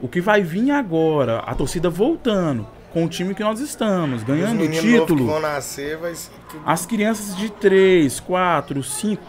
o 0.00 0.08
que 0.08 0.20
vai 0.20 0.42
vir 0.42 0.70
agora, 0.70 1.38
a 1.40 1.54
torcida 1.54 1.90
voltando 1.90 2.66
com 2.92 3.04
o 3.04 3.08
time 3.08 3.34
que 3.34 3.42
nós 3.42 3.58
estamos, 3.58 4.22
Os 4.22 4.22
ganhando 4.26 4.62
o 4.62 4.68
título. 4.70 5.26
vão 5.26 5.40
nascer, 5.40 5.96
vai 5.96 6.14
ser 6.14 6.30
tudo. 6.48 6.62
As 6.64 6.86
crianças 6.86 7.36
de 7.36 7.50
3, 7.50 8.20
4, 8.20 8.82
5 8.84 9.22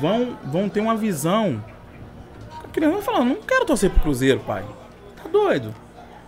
vão, 0.00 0.36
vão 0.44 0.68
ter 0.68 0.78
uma 0.80 0.96
visão. 0.96 1.62
A 2.64 2.68
criança 2.68 2.94
vai 2.94 3.02
falar, 3.02 3.24
não 3.24 3.36
quero 3.42 3.64
torcer 3.66 3.90
pro 3.90 4.00
Cruzeiro, 4.02 4.38
pai. 4.40 4.64
Tá 5.20 5.28
doido? 5.28 5.74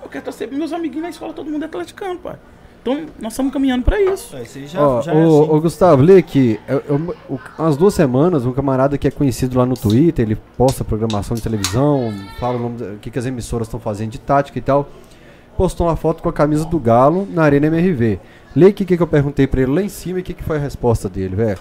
Eu 0.02 0.08
quero 0.08 0.24
torcer 0.24 0.50
meus 0.50 0.72
amiguinhos 0.72 1.02
na 1.04 1.10
escola, 1.10 1.32
todo 1.32 1.50
mundo 1.50 1.62
é 1.62 1.66
atleticano, 1.66 2.18
pai. 2.18 2.36
Então 2.82 3.06
nós 3.20 3.32
estamos 3.34 3.52
caminhando 3.52 3.84
pra 3.84 4.00
isso. 4.00 4.34
É, 4.36 4.42
isso 4.42 4.56
aí 4.58 4.66
já, 4.66 4.80
Ó, 4.80 5.02
já 5.02 5.12
é 5.12 5.14
ô, 5.14 5.42
assim. 5.42 5.50
ô, 5.52 5.60
Gustavo, 5.60 6.02
lê 6.02 6.16
aqui. 6.16 6.58
Eu, 6.66 6.82
eu, 6.88 7.16
o- 7.28 7.38
umas 7.58 7.76
duas 7.76 7.92
semanas, 7.92 8.46
um 8.46 8.52
camarada 8.52 8.96
que 8.96 9.06
é 9.06 9.10
conhecido 9.10 9.58
lá 9.58 9.66
no 9.66 9.74
Twitter, 9.76 10.24
ele 10.24 10.36
posta 10.56 10.82
programação 10.82 11.34
de 11.36 11.42
televisão, 11.42 12.10
fala 12.38 12.56
o 12.56 12.60
nome 12.60 12.78
da- 12.78 12.86
o 12.92 12.96
que, 12.98 13.10
que 13.10 13.18
as 13.18 13.26
emissoras 13.26 13.66
estão 13.66 13.78
fazendo 13.78 14.10
de 14.10 14.18
tática 14.18 14.58
e 14.58 14.62
tal. 14.62 14.88
Postou 15.58 15.88
uma 15.88 15.96
foto 15.96 16.22
com 16.22 16.28
a 16.30 16.32
camisa 16.32 16.64
do 16.64 16.78
Galo 16.78 17.28
na 17.30 17.42
Arena 17.42 17.66
MRV. 17.66 18.18
Lê 18.56 18.68
aqui 18.68 18.82
o 18.82 18.86
que, 18.86 18.96
que 18.96 19.02
eu 19.02 19.06
perguntei 19.06 19.46
pra 19.46 19.60
ele 19.60 19.72
lá 19.74 19.82
em 19.82 19.88
cima 19.90 20.18
e 20.18 20.22
o 20.22 20.24
que, 20.24 20.32
que 20.32 20.42
foi 20.42 20.56
a 20.56 20.60
resposta 20.60 21.06
dele, 21.06 21.36
velho. 21.36 21.58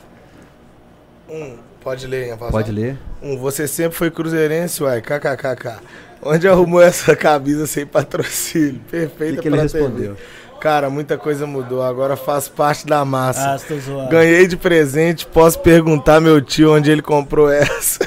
Um, 1.29 1.57
pode 1.81 2.07
ler. 2.07 2.35
Pode 2.37 2.71
ler. 2.71 2.97
Um, 3.21 3.37
você 3.37 3.67
sempre 3.67 3.97
foi 3.97 4.09
cruzeirense, 4.09 4.81
uai, 4.81 5.01
kkkk. 5.01 5.79
Onde 6.21 6.47
arrumou 6.47 6.81
essa 6.81 7.15
camisa 7.15 7.65
sem 7.65 7.85
patrocínio? 7.85 8.81
Perfeita 8.91 9.35
que, 9.35 9.41
que 9.41 9.47
ele 9.47 9.55
pra 9.55 9.63
respondeu? 9.63 10.15
TV. 10.15 10.27
Cara, 10.59 10.89
muita 10.89 11.17
coisa 11.17 11.47
mudou. 11.47 11.81
Agora 11.81 12.17
faz 12.17 12.49
parte 12.49 12.85
da 12.85 13.05
massa. 13.05 13.55
Ah, 13.55 13.59
tá 13.59 13.75
zoando. 13.75 14.09
Ganhei 14.09 14.45
de 14.45 14.57
presente, 14.57 15.25
posso 15.25 15.57
perguntar 15.59 16.19
meu 16.19 16.41
tio 16.41 16.75
onde 16.75 16.91
ele 16.91 17.01
comprou 17.01 17.49
essa. 17.49 17.99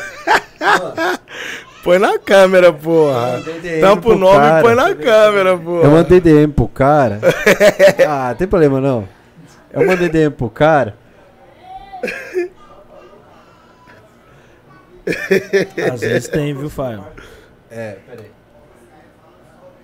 põe 1.82 1.98
na 1.98 2.18
câmera, 2.18 2.70
porra. 2.70 3.38
mandei 3.38 3.60
DM 3.60 3.80
Tampa 3.80 3.98
o 3.98 4.02
pro 4.02 4.18
nome 4.18 4.36
cara. 4.36 4.58
e 4.58 4.62
põe 4.62 4.74
na 4.74 4.94
câmera, 4.94 5.56
porra. 5.56 5.84
Eu 5.84 5.90
mandei 5.90 6.20
DM 6.20 6.52
pro 6.52 6.68
cara. 6.68 7.20
ah, 8.06 8.34
tem 8.36 8.46
problema 8.46 8.80
não. 8.80 9.08
Eu 9.72 9.86
mandei 9.86 10.10
DM 10.10 10.30
pro 10.30 10.50
cara. 10.50 10.94
Às 15.92 16.00
vezes 16.00 16.28
tem, 16.28 16.54
viu, 16.54 16.68
Fael? 16.68 17.06
É, 17.72 17.98
peraí. 18.06 18.30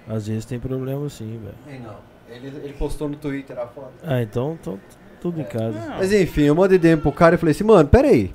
Às 0.08 0.26
vezes 0.26 0.44
tem 0.44 0.58
problema 0.58 1.08
sim, 1.08 1.40
velho. 1.42 1.80
Não. 1.82 1.96
Ele, 2.30 2.48
ele 2.62 2.72
postou 2.74 3.08
no 3.08 3.16
Twitter 3.16 3.58
a 3.58 3.66
foto. 3.66 3.92
Ah, 4.02 4.20
então, 4.22 4.56
então 4.60 4.78
tudo 5.20 5.40
em 5.40 5.44
casa. 5.44 5.72
Não, 5.78 5.96
Mas 5.96 6.12
enfim, 6.12 6.42
eu 6.42 6.54
mandei 6.54 6.78
DM 6.78 7.00
pro 7.00 7.10
cara 7.12 7.34
e 7.34 7.38
falei 7.38 7.52
assim, 7.52 7.64
mano, 7.64 7.88
peraí. 7.88 8.32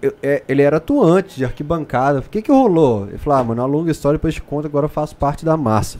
Eu- 0.00 0.14
é, 0.22 0.42
ele 0.48 0.62
era 0.62 0.78
atuante 0.78 1.36
de 1.36 1.44
arquibancada. 1.44 2.20
O 2.20 2.22
que 2.22 2.40
que 2.42 2.50
rolou? 2.50 3.06
Ele 3.08 3.18
falou, 3.18 3.38
ah, 3.38 3.44
mano, 3.44 3.60
é 3.60 3.64
uma 3.64 3.70
longa 3.70 3.90
história, 3.90 4.18
depois 4.18 4.34
te 4.34 4.42
conto, 4.42 4.66
agora 4.66 4.86
eu 4.86 4.90
faço 4.90 5.14
parte 5.16 5.44
da 5.44 5.56
massa. 5.56 5.98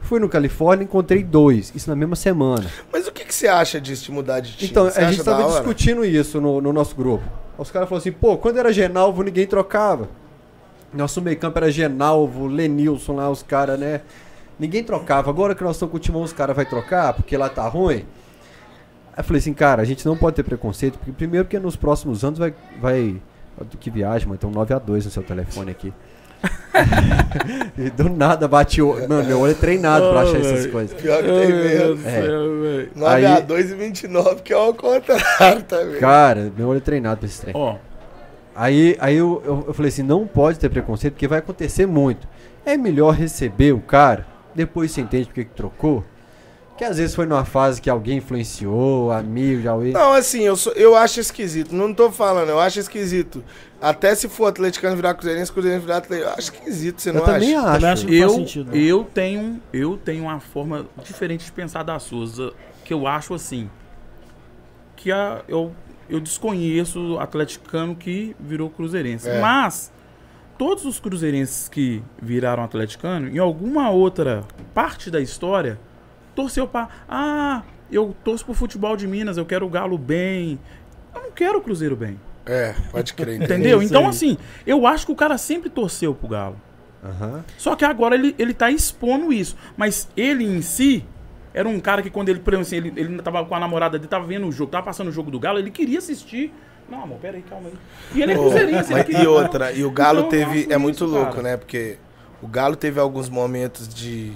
Fui 0.00 0.18
no 0.18 0.28
Califórnia 0.28 0.84
e 0.84 0.86
encontrei 0.86 1.22
dois, 1.22 1.70
isso 1.74 1.90
na 1.90 1.94
mesma 1.96 2.16
semana. 2.16 2.66
Mas 2.90 3.06
o 3.06 3.12
que, 3.12 3.24
que 3.26 3.34
você 3.34 3.46
acha 3.46 3.78
disso 3.78 4.04
de 4.06 4.12
mudar 4.12 4.40
de 4.40 4.56
time? 4.56 4.70
Então, 4.70 4.84
Você 4.86 5.00
a 5.00 5.10
gente 5.10 5.22
tava 5.22 5.46
discutindo 5.50 6.02
isso 6.04 6.40
no, 6.40 6.60
no 6.62 6.72
nosso 6.72 6.94
grupo. 6.96 7.24
Os 7.58 7.70
caras 7.70 7.88
falaram 7.88 8.00
assim, 8.00 8.12
pô, 8.12 8.38
quando 8.38 8.58
era 8.58 8.72
Genalvo 8.72 9.22
ninguém 9.22 9.46
trocava. 9.46 10.08
Nosso 10.92 11.20
meio 11.20 11.38
campo 11.38 11.58
era 11.58 11.70
Genalvo, 11.70 12.46
Lenilson 12.46 13.14
lá, 13.14 13.30
os 13.30 13.42
caras, 13.42 13.78
né? 13.78 14.00
Ninguém 14.58 14.82
trocava. 14.82 15.30
Agora 15.30 15.54
que 15.54 15.62
nós 15.62 15.76
estamos 15.76 15.90
com 15.92 15.96
o 15.96 16.00
timão, 16.00 16.22
os 16.22 16.32
caras 16.32 16.56
vão 16.56 16.64
trocar, 16.64 17.12
porque 17.12 17.36
lá 17.36 17.48
tá 17.48 17.66
ruim. 17.68 18.04
Aí 19.12 19.18
eu 19.18 19.24
falei 19.24 19.38
assim, 19.40 19.52
cara, 19.52 19.82
a 19.82 19.84
gente 19.84 20.04
não 20.06 20.16
pode 20.16 20.36
ter 20.36 20.42
preconceito, 20.42 20.98
porque 20.98 21.12
primeiro 21.12 21.46
que 21.46 21.58
nos 21.58 21.76
próximos 21.76 22.24
anos 22.24 22.38
vai. 22.38 22.54
vai 22.80 23.16
que 23.80 23.90
viagem, 23.90 24.28
mano, 24.28 24.38
tem 24.38 24.48
um 24.48 24.52
9 24.52 24.72
a 24.74 24.78
2 24.78 25.04
no 25.04 25.10
seu 25.10 25.22
telefone 25.22 25.72
aqui. 25.72 25.92
e 27.76 27.90
do 27.90 28.08
nada 28.08 28.46
bate 28.46 28.80
o. 28.80 28.94
Mano, 29.08 29.24
meu 29.24 29.40
olho 29.40 29.50
é 29.50 29.54
treinado 29.54 30.08
pra 30.10 30.20
achar 30.20 30.38
essas 30.38 30.66
coisas. 30.66 31.00
Pior 31.00 31.20
que 31.22 31.28
tem 31.28 31.52
mesmo. 31.52 32.08
É. 32.08 32.20
velho. 32.20 32.90
9 32.94 33.14
Aí- 33.14 33.26
a 33.26 33.40
2 33.40 33.72
e 33.72 33.74
29, 33.74 34.42
que 34.42 34.52
é 34.52 34.56
o 34.56 34.72
contrário 34.72 35.62
também. 35.64 35.98
Cara, 36.00 36.52
meu 36.56 36.68
olho 36.68 36.78
é 36.78 36.80
treinado 36.80 37.18
pra 37.18 37.26
esse 37.26 37.40
trem. 37.40 37.54
Ó, 37.56 37.76
Aí, 38.60 38.96
aí 38.98 39.14
eu, 39.16 39.40
eu, 39.44 39.64
eu 39.68 39.72
falei 39.72 39.88
assim, 39.88 40.02
não 40.02 40.26
pode 40.26 40.58
ter 40.58 40.68
preconceito, 40.68 41.14
porque 41.14 41.28
vai 41.28 41.38
acontecer 41.38 41.86
muito. 41.86 42.26
É 42.66 42.76
melhor 42.76 43.14
receber 43.14 43.72
o 43.72 43.80
cara, 43.80 44.26
depois 44.52 44.90
você 44.90 45.00
entende 45.00 45.26
porque 45.26 45.44
que 45.44 45.54
trocou. 45.54 46.04
Que 46.76 46.84
às 46.84 46.96
vezes 46.98 47.14
foi 47.14 47.24
numa 47.24 47.44
fase 47.44 47.80
que 47.80 47.88
alguém 47.88 48.18
influenciou, 48.18 49.12
amigo, 49.12 49.62
já 49.62 49.74
ouvi. 49.74 49.92
Não, 49.92 50.12
assim, 50.12 50.42
eu, 50.42 50.56
sou, 50.56 50.72
eu 50.72 50.96
acho 50.96 51.20
esquisito. 51.20 51.72
Não 51.74 51.94
tô 51.94 52.10
falando, 52.10 52.48
eu 52.48 52.58
acho 52.58 52.80
esquisito. 52.80 53.44
Até 53.80 54.12
se 54.16 54.28
for 54.28 54.46
atleticano 54.46 54.96
virar 54.96 55.14
cruzeirense, 55.14 55.52
cruzeirense 55.52 55.84
virar 55.84 55.98
atleticano. 55.98 56.32
Eu 56.32 56.38
acho 56.38 56.52
esquisito, 56.52 57.00
você 57.00 57.10
eu 57.10 57.14
não 57.14 57.24
também 57.24 57.54
acha? 57.54 57.66
acho. 57.68 57.74
Também 57.74 57.90
acho 57.90 58.06
que- 58.06 58.12
Não 58.12 58.18
eu, 58.18 58.28
faz 58.28 58.40
sentido, 58.40 58.70
não. 58.72 58.76
eu 58.76 59.04
tenho 59.04 59.62
eu 59.72 59.96
tenho 59.96 60.22
uma 60.24 60.40
forma 60.40 60.86
diferente 61.04 61.44
de 61.44 61.52
pensar 61.52 61.84
da 61.84 61.98
Souza, 62.00 62.52
que 62.84 62.92
eu 62.92 63.06
acho 63.06 63.34
assim, 63.34 63.68
que 64.96 65.10
a, 65.12 65.42
eu, 65.48 65.72
eu 66.08 66.20
desconheço 66.20 67.14
o 67.14 67.20
atleticano 67.20 67.94
que 67.94 68.34
virou 68.38 68.70
cruzeirense. 68.70 69.28
É. 69.28 69.40
Mas 69.40 69.92
todos 70.56 70.84
os 70.84 70.98
cruzeirenses 70.98 71.68
que 71.68 72.02
viraram 72.20 72.62
atleticano, 72.62 73.28
em 73.28 73.38
alguma 73.38 73.90
outra 73.90 74.44
parte 74.74 75.10
da 75.10 75.20
história, 75.20 75.78
torceu 76.34 76.66
para 76.66 76.88
ah, 77.08 77.62
eu 77.90 78.14
torço 78.24 78.44
pro 78.44 78.54
futebol 78.54 78.96
de 78.96 79.06
Minas, 79.06 79.36
eu 79.36 79.46
quero 79.46 79.66
o 79.66 79.68
Galo 79.68 79.96
bem. 79.96 80.58
Eu 81.14 81.22
não 81.22 81.30
quero 81.30 81.58
o 81.58 81.62
Cruzeiro 81.62 81.96
bem. 81.96 82.18
É, 82.44 82.74
pode 82.90 83.12
crer. 83.14 83.42
entendeu? 83.42 83.82
Então, 83.82 84.08
assim, 84.08 84.38
eu 84.66 84.86
acho 84.86 85.06
que 85.06 85.12
o 85.12 85.16
cara 85.16 85.36
sempre 85.36 85.68
torceu 85.68 86.14
pro 86.14 86.28
Galo. 86.28 86.56
Aham. 87.04 87.44
Só 87.56 87.76
que 87.76 87.84
agora 87.84 88.14
ele, 88.14 88.34
ele 88.38 88.54
tá 88.54 88.70
expondo 88.70 89.32
isso. 89.32 89.56
Mas 89.76 90.08
ele 90.16 90.44
em 90.44 90.62
si 90.62 91.04
era 91.58 91.68
um 91.68 91.80
cara 91.80 92.02
que 92.02 92.10
quando 92.10 92.28
ele, 92.28 92.38
por 92.38 92.52
exemplo, 92.54 92.66
assim, 92.68 92.76
ele, 92.76 92.92
ele 93.00 93.22
tava 93.22 93.44
com 93.44 93.54
a 93.54 93.58
namorada 93.60 93.98
dele, 93.98 94.08
tava 94.08 94.24
vendo 94.26 94.46
o 94.46 94.52
jogo, 94.52 94.70
tava 94.70 94.84
passando 94.84 95.08
o 95.08 95.12
jogo 95.12 95.30
do 95.30 95.40
Galo, 95.40 95.58
ele 95.58 95.70
queria 95.70 95.98
assistir. 95.98 96.52
Não, 96.88 97.02
amor, 97.02 97.18
peraí, 97.18 97.42
calma 97.42 97.68
aí. 97.68 97.74
E 98.14 98.22
ele 98.22 98.32
é 98.32 98.36
cruzeirense. 98.36 98.92
ele 98.92 99.04
queria- 99.04 99.22
e 99.24 99.26
outra, 99.26 99.72
e 99.72 99.84
o 99.84 99.90
Galo 99.90 100.20
Então, 100.20 100.30
teve. 100.30 100.60
acho 100.60 100.72
É 100.72 100.78
muito 100.78 100.94
isso, 100.94 101.06
louco, 101.06 101.30
cara. 101.32 101.42
né? 101.42 101.56
Porque 101.56 101.98
o 102.40 102.46
Galo 102.46 102.76
teve 102.76 103.00
alguns 103.00 103.28
momentos 103.28 103.88
de, 103.88 104.32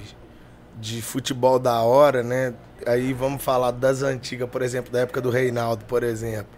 de 0.81 1.01
futebol 1.01 1.59
da 1.59 1.81
hora, 1.83 2.23
né? 2.23 2.53
Aí 2.87 3.13
vamos 3.13 3.43
falar 3.43 3.71
das 3.71 4.03
antigas, 4.03 4.49
por 4.51 4.61
exemplo, 4.61 4.93
da 4.93 5.01
época 5.01 5.21
do 5.21 5.31
Reinaldo, 5.31 5.85
por 5.85 6.03
exemplo. 6.03 6.51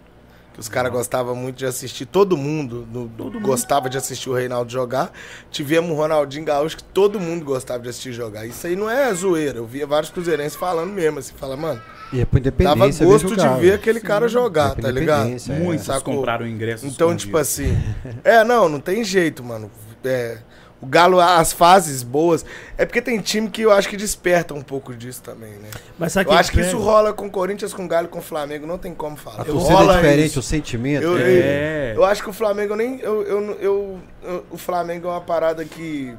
Que 0.55 0.61
os 0.61 0.69
caras 0.69 0.89
gostavam 0.89 1.35
muito 1.35 1.57
de 1.57 1.65
assistir, 1.65 2.05
todo 2.05 2.37
mundo, 2.37 2.87
no- 2.91 3.09
Todo 3.09 3.33
mundo. 3.33 3.41
gostava 3.45 3.89
de 3.89 3.97
assistir 3.97 4.29
o 4.29 4.33
Reinaldo 4.33 4.71
jogar. 4.71 5.11
Tivemos 5.51 5.91
o 5.91 5.93
Ronaldinho 5.95 6.45
Gaúcho, 6.45 6.77
que 6.77 6.83
todo 6.85 7.19
mundo 7.19 7.43
gostava 7.43 7.83
de 7.83 7.89
assistir 7.89 8.13
jogar. 8.13 8.45
Isso 8.45 8.65
aí 8.65 8.73
não 8.73 8.89
é 8.89 9.13
zoeira. 9.13 9.57
Eu 9.57 9.65
via 9.67 9.85
vários 9.85 10.09
cruzeirenses 10.11 10.57
falando 10.57 10.91
mesmo, 10.93 11.19
assim, 11.19 11.33
fala, 11.35 11.57
mano, 11.57 11.81
E 12.13 12.21
é 12.21 12.25
por 12.25 12.39
independência. 12.39 13.05
dava 13.05 13.11
gosto 13.11 13.27
o 13.33 13.35
de 13.35 13.61
ver 13.61 13.73
aquele 13.73 13.99
cara 13.99 14.27
É 14.27 14.29
jogar, 14.29 14.75
tá 14.75 14.89
ligado? 14.89 15.27
é. 15.29 15.59
Muitos 15.59 15.85
Sacou? 15.87 16.15
compraram 16.15 16.47
ingressos. 16.47 16.85
Então, 16.89 17.07
escondidos. 17.09 17.23
tipo 17.25 17.37
assim. 17.37 17.77
É, 18.23 18.41
não, 18.45 18.69
não 18.69 18.79
tem 18.79 19.03
jeito, 19.03 19.43
mano. 19.43 19.69
É, 20.05 20.37
o 20.81 20.85
Galo, 20.85 21.19
as 21.19 21.51
fases 21.53 22.03
boas. 22.03 22.45
É 22.77 22.85
porque 22.85 23.01
tem 23.01 23.19
time 23.19 23.49
que 23.49 23.61
eu 23.61 23.71
acho 23.71 23.87
que 23.89 23.95
desperta 23.97 24.53
um 24.53 24.61
pouco 24.61 24.93
disso 24.93 25.21
também, 25.23 25.51
né? 25.53 25.69
Mas 25.97 26.11
sabe 26.13 26.29
Eu 26.29 26.33
acho 26.33 26.51
que 26.51 26.57
pega? 26.57 26.67
isso 26.69 26.77
rola 26.79 27.13
com 27.13 27.29
Corinthians, 27.29 27.73
com 27.73 27.87
Galo, 27.87 28.07
com 28.07 28.21
Flamengo, 28.21 28.67
não 28.67 28.77
tem 28.77 28.93
como 28.93 29.15
falar. 29.15 29.41
A 29.41 29.45
torcida 29.45 29.71
é 29.73 29.75
Rola 29.75 29.95
diferente, 29.95 30.25
isso. 30.27 30.39
o 30.39 30.43
sentimento. 30.43 31.03
Eu, 31.03 31.17
é- 31.17 31.21
É. 31.23 31.93
eu 31.95 32.03
acho 32.03 32.21
que 32.21 32.29
o 32.29 32.33
Flamengo 32.33 32.75
nem. 32.75 32.99
Eu, 32.99 33.23
eu, 33.23 33.51
eu- 33.59 33.99
eu- 34.23 34.45
o 34.51 34.57
Flamengo 34.57 35.07
é 35.07 35.11
uma 35.11 35.21
parada 35.21 35.63
que. 35.65 36.15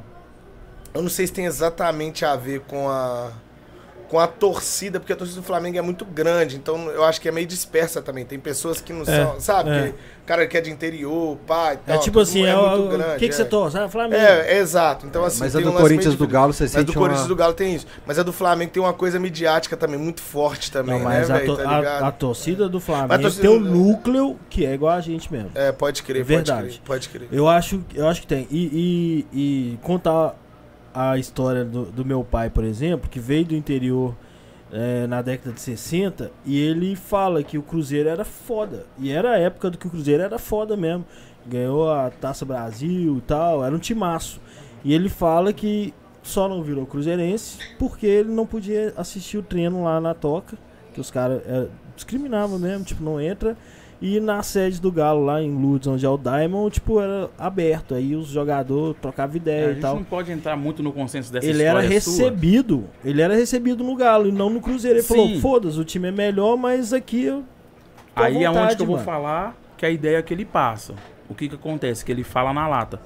Eu 0.94 1.02
não 1.02 1.10
sei 1.10 1.26
se 1.26 1.32
tem 1.32 1.44
exatamente 1.44 2.24
a 2.24 2.34
ver 2.36 2.60
com 2.60 2.88
a. 2.88 3.30
Com 4.08 4.20
a 4.20 4.26
torcida, 4.28 5.00
porque 5.00 5.12
a 5.12 5.16
torcida 5.16 5.40
do 5.40 5.44
Flamengo 5.46 5.76
é 5.78 5.82
muito 5.82 6.04
grande, 6.04 6.56
então 6.56 6.88
eu 6.90 7.02
acho 7.02 7.20
que 7.20 7.28
é 7.28 7.32
meio 7.32 7.46
dispersa 7.46 8.00
também. 8.00 8.24
Tem 8.24 8.38
pessoas 8.38 8.80
que 8.80 8.92
não 8.92 9.04
são, 9.04 9.40
sabe? 9.40 9.70
é. 9.70 9.94
Cara 10.24 10.44
que 10.46 10.56
é 10.56 10.60
de 10.60 10.70
interior, 10.72 11.36
pai 11.46 11.74
e 11.74 11.78
tal. 11.86 11.94
É 11.96 11.98
tipo 11.98 12.18
assim, 12.18 12.40
mundo 12.44 12.48
é, 12.50 12.56
muito 12.56 12.82
o 12.82 12.88
grande, 12.88 13.18
que, 13.20 13.28
que 13.28 13.34
você 13.34 13.42
é. 13.42 13.44
torce? 13.44 13.78
Ah, 13.78 13.88
Flamengo. 13.88 14.20
É, 14.20 14.54
é 14.54 14.58
exato. 14.58 15.06
Então, 15.06 15.24
assim, 15.24 15.38
Mas 15.38 15.54
a 15.54 15.60
do 15.60 15.70
um 15.70 15.72
Corinthians 15.74 16.16
do. 16.16 16.26
Galo, 16.26 16.52
você 16.52 16.64
Mas 16.64 16.72
sente 16.72 16.84
do 16.86 16.94
Corinthians 16.94 17.20
uma- 17.22 17.28
do 17.28 17.36
Galo 17.36 17.54
tem 17.54 17.74
isso. 17.76 17.86
Mas 18.04 18.18
a 18.18 18.24
do 18.24 18.32
Flamengo 18.32 18.72
tem 18.72 18.82
uma 18.82 18.92
coisa 18.92 19.20
midiática 19.20 19.76
também, 19.76 19.98
muito 20.00 20.20
forte 20.20 20.72
também, 20.72 20.96
Não, 20.98 21.04
mas 21.04 21.28
né, 21.28 21.36
a, 21.36 21.44
to- 21.44 21.56
Tá 21.56 21.70
a- 21.70 22.08
a 22.08 22.12
torcida 22.12 22.68
do 22.68 22.80
Flamengo 22.80 23.08
Mas 23.08 23.18
a 23.20 23.22
torcida 23.22 23.42
tem 23.48 23.56
um 23.56 23.62
do- 23.62 23.70
núcleo 23.70 24.36
que 24.50 24.66
é 24.66 24.74
igual 24.74 24.92
a 24.94 25.00
gente 25.00 25.32
mesmo. 25.32 25.50
É, 25.54 25.70
pode 25.70 26.02
crer, 26.02 26.24
Verdade. 26.24 26.60
pode 26.60 26.68
crer, 26.72 26.80
pode 26.84 27.08
crer. 27.08 27.28
Eu 27.30 27.48
acho, 27.48 27.80
eu 27.94 28.08
acho 28.08 28.20
que 28.20 28.26
tem. 28.26 28.48
E, 28.50 29.24
e- 29.32 29.72
e 29.72 29.78
contar 29.82 30.34
a 30.97 31.18
história 31.18 31.62
do, 31.62 31.85
do 31.85 32.06
meu 32.06 32.24
pai, 32.24 32.48
por 32.48 32.64
exemplo, 32.64 33.10
que 33.10 33.20
veio 33.20 33.44
do 33.44 33.55
interior 33.55 34.16
é, 34.73 35.06
na 35.06 35.20
década 35.20 35.52
de 35.52 35.60
60, 35.60 36.32
e 36.43 36.59
ele 36.59 36.97
fala 36.97 37.43
que 37.43 37.59
o 37.59 37.62
Cruzeiro 37.62 38.09
era 38.09 38.24
foda. 38.24 38.86
E 38.98 39.10
era 39.10 39.32
a 39.32 39.39
época 39.39 39.68
do 39.68 39.77
que 39.77 39.86
o 39.86 39.90
Cruzeiro 39.90 40.23
era 40.23 40.39
foda 40.39 40.74
mesmo. 40.74 41.05
Ganhou 41.47 41.93
a 41.93 42.09
Taça 42.09 42.47
Brasil 42.47 43.18
e 43.18 43.20
tal, 43.20 43.62
era 43.62 43.77
um 43.77 43.78
timaço. 43.78 44.40
E 44.82 44.94
ele 44.94 45.10
fala 45.10 45.52
que 45.52 45.93
só 46.23 46.48
não 46.48 46.62
virou 46.62 46.86
cruzeirense 46.86 47.59
porque 47.78 48.06
ele 48.06 48.31
não 48.32 48.47
podia 48.47 48.94
assistir 48.97 49.36
o 49.36 49.43
treino 49.43 49.85
lá 49.85 50.01
na 50.01 50.14
toca, 50.14 50.56
que 50.94 51.01
os 51.01 51.10
caras 51.10 51.43
é, 51.47 51.68
discriminavam 51.94 52.59
mesmo, 52.59 52.85
tipo, 52.86 53.05
não 53.05 53.20
entra. 53.20 53.55
E 54.01 54.20
na 54.20 54.43
sede 54.43 54.78
do 54.81 54.93
Galo, 54.93 55.24
lá 55.24 55.40
em 55.43 55.51
Lourdes, 55.51 55.89
onde 55.89 56.05
é 56.05 56.09
o 56.09 56.18
Diamond, 56.18 56.70
tipo, 56.70 57.01
era 57.01 57.31
aberto. 57.39 57.94
Aí 57.94 58.14
os 58.14 58.27
jogadores 58.27 58.94
trocavam 59.01 59.35
É, 59.35 59.39
ideia 59.39 59.66
a 59.66 59.70
e 59.70 59.73
gente 59.74 59.81
tal. 59.82 59.94
não 59.97 60.05
pode 60.05 60.31
entrar 60.31 60.55
muito 60.55 60.82
no 60.82 60.93
consenso 60.93 61.32
dessa 61.32 61.47
Ele 61.47 61.62
era 61.62 61.81
história 61.81 62.01
sua. 62.02 62.12
recebido. 62.12 62.85
Ele 63.02 63.23
era 63.23 63.35
recebido 63.35 63.82
no 63.82 63.97
Galo 63.97 64.28
e 64.28 64.32
não 64.32 64.51
no 64.51 64.60
Cruzeiro. 64.60 64.98
Ele 64.98 65.02
Sim. 65.02 65.14
falou: 65.14 65.40
foda-se, 65.40 65.81
o 65.81 65.85
time 65.85 66.09
é 66.09 66.12
melhor, 66.12 66.56
mas 66.59 66.93
aqui 66.93 67.24
eu. 67.24 67.43
Aí 68.14 68.43
é 68.44 68.48
onde 68.51 68.59
vontade, 68.59 68.77
que 68.77 68.82
eu 68.82 68.86
vou 68.86 68.97
mano." 68.97 69.05
falar 69.06 69.56
que 69.78 69.86
a 69.86 69.90
ideia 69.90 70.23
que 70.23 70.32
ele 70.35 70.44
passa. 70.44 70.94
O 71.28 71.35
que 71.35 71.48
que 71.48 71.55
acontece? 71.55 72.05
Que 72.05 72.12
ele 72.12 72.23
fala 72.23 72.52
na 72.52 72.68
lata. 72.68 73.01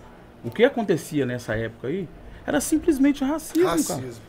O 0.45 0.51
que 0.51 0.65
acontecia 0.65 1.25
nessa 1.25 1.55
época 1.55 1.87
aí 1.89 2.09
era 2.47 2.61
simplesmente 2.61 3.23
racismo, 3.25 3.62
cara. 3.65 3.77
Racismo. 3.77 4.23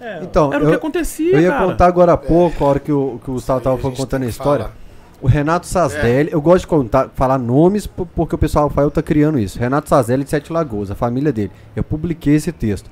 É, 0.00 0.20
Então, 0.22 0.52
Era 0.52 0.62
o 0.64 0.66
que 0.68 0.72
eu, 0.74 0.78
acontecia, 0.78 1.32
eu 1.32 1.40
ia 1.40 1.50
cara. 1.50 1.66
contar 1.66 1.86
agora 1.86 2.12
há 2.12 2.16
pouco, 2.16 2.64
a 2.64 2.68
hora 2.68 2.80
que 2.80 2.92
o, 2.92 3.20
que 3.22 3.30
o 3.30 3.34
Gustavo 3.34 3.60
tava 3.60 3.76
a 3.76 3.80
gente 3.82 3.96
contando 3.96 4.22
a 4.22 4.26
história. 4.26 4.64
falar. 4.66 4.76
O 5.20 5.26
Renato 5.26 5.66
Sazdelli, 5.66 6.30
eu 6.30 6.40
gosto 6.40 6.60
de 6.60 6.66
contar, 6.68 7.08
falar 7.14 7.38
nomes 7.38 7.86
po- 7.88 8.06
porque 8.06 8.34
o 8.34 8.38
pessoal 8.38 8.68
Rafael 8.68 8.90
tá 8.90 9.02
criando 9.02 9.38
isso. 9.38 9.58
Renato 9.58 9.88
Sazdelli 9.88 10.22
de 10.22 10.30
Sete 10.30 10.52
Lagoas, 10.52 10.90
a 10.92 10.94
família 10.94 11.32
dele. 11.32 11.50
Eu 11.74 11.82
publiquei 11.82 12.36
esse 12.36 12.52
texto. 12.52 12.88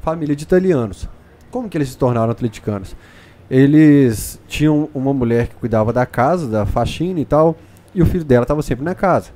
Família 0.00 0.34
de 0.34 0.44
italianos. 0.44 1.06
Como 1.50 1.68
que 1.68 1.76
eles 1.76 1.90
se 1.90 1.98
tornaram 1.98 2.30
atleticanos? 2.30 2.96
Eles 3.50 4.40
tinham 4.46 4.88
uma 4.94 5.12
mulher 5.12 5.48
que 5.48 5.56
cuidava 5.56 5.92
da 5.92 6.06
casa, 6.06 6.46
da 6.48 6.64
faxina 6.64 7.20
e 7.20 7.24
tal, 7.26 7.56
e 7.94 8.00
o 8.00 8.06
filho 8.06 8.24
dela 8.24 8.44
estava 8.44 8.62
sempre 8.62 8.84
na 8.84 8.94
casa. 8.94 9.30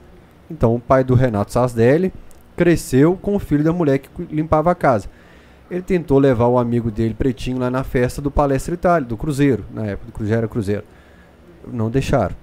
Então 0.50 0.74
o 0.74 0.80
pai 0.80 1.04
do 1.04 1.14
Renato 1.14 1.52
Sazdelli 1.52 2.12
cresceu 2.56 3.18
com 3.20 3.34
o 3.34 3.38
filho 3.38 3.64
da 3.64 3.72
mulher 3.72 3.98
que 3.98 4.08
limpava 4.30 4.70
a 4.70 4.74
casa. 4.74 5.08
Ele 5.70 5.82
tentou 5.82 6.18
levar 6.18 6.46
o 6.46 6.58
amigo 6.58 6.90
dele, 6.90 7.12
pretinho, 7.12 7.58
lá 7.58 7.70
na 7.70 7.82
festa 7.82 8.22
do 8.22 8.30
Palestra 8.30 8.74
Itália, 8.74 9.06
do 9.08 9.16
Cruzeiro, 9.16 9.64
na 9.74 9.84
época 9.86 10.06
do 10.06 10.12
Cruzeiro 10.12 10.38
era 10.38 10.48
Cruzeiro. 10.48 10.84
Não 11.72 11.90
deixaram. 11.90 12.34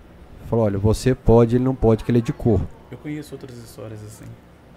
Falou, 0.49 0.65
olha, 0.65 0.77
você 0.77 1.15
pode, 1.15 1.55
ele 1.55 1.63
não 1.63 1.75
pode, 1.75 2.03
que 2.03 2.11
ele 2.11 2.19
é 2.19 2.21
de 2.21 2.33
cor. 2.33 2.61
Eu 2.91 2.97
conheço 2.97 3.33
outras 3.35 3.57
histórias 3.57 4.03
assim. 4.03 4.25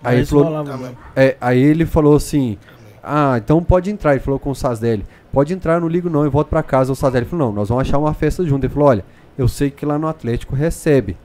Aí 0.02 0.18
ele 0.18 0.26
falou, 0.26 0.46
Ah, 0.56 0.92
é, 1.16 1.36
aí 1.40 1.58
ele 1.58 1.86
falou 1.86 2.14
assim, 2.14 2.58
ah, 3.02 3.36
então 3.38 3.62
pode 3.64 3.90
entrar. 3.90 4.12
Ele 4.12 4.20
falou 4.20 4.38
com 4.38 4.50
o 4.50 4.54
Sazdelli, 4.54 5.04
pode 5.32 5.52
entrar, 5.52 5.80
não 5.80 5.88
ligo 5.88 6.08
não, 6.10 6.24
eu 6.24 6.30
volto 6.30 6.48
pra 6.48 6.62
casa. 6.62 6.92
O 6.92 6.96
Sazdelli 6.96 7.26
falou, 7.26 7.46
não, 7.46 7.54
nós 7.54 7.68
vamos 7.68 7.82
achar 7.82 7.98
uma 7.98 8.14
festa 8.14 8.44
junto. 8.44 8.64
Ele 8.64 8.72
falou, 8.72 8.88
olha, 8.88 9.04
eu 9.36 9.48
sei 9.48 9.70
que 9.70 9.84
lá 9.84 9.98
no 9.98 10.06
Atlético 10.06 10.54
recebe. 10.54 11.16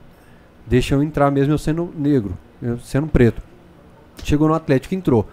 Deixa 0.66 0.94
eu 0.94 1.02
entrar 1.02 1.30
mesmo 1.30 1.52
eu 1.52 1.58
sendo 1.58 1.92
negro, 1.96 2.36
eu 2.62 2.78
sendo 2.78 3.06
preto. 3.06 3.42
Chegou 4.24 4.48
no 4.48 4.54
Atlético 4.54 4.94
e 4.94 4.96
entrou. 4.96 5.26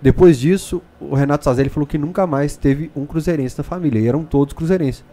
Depois 0.00 0.38
disso, 0.38 0.82
o 1.00 1.14
Renato 1.14 1.44
Sazdelli 1.44 1.68
falou 1.68 1.86
que 1.86 1.98
nunca 1.98 2.26
mais 2.26 2.56
teve 2.56 2.90
um 2.94 3.06
cruzeirense 3.06 3.56
na 3.58 3.64
família. 3.64 3.98
E 3.98 4.06
eram 4.06 4.24
todos 4.24 4.54
cruzeirenses. 4.54 5.04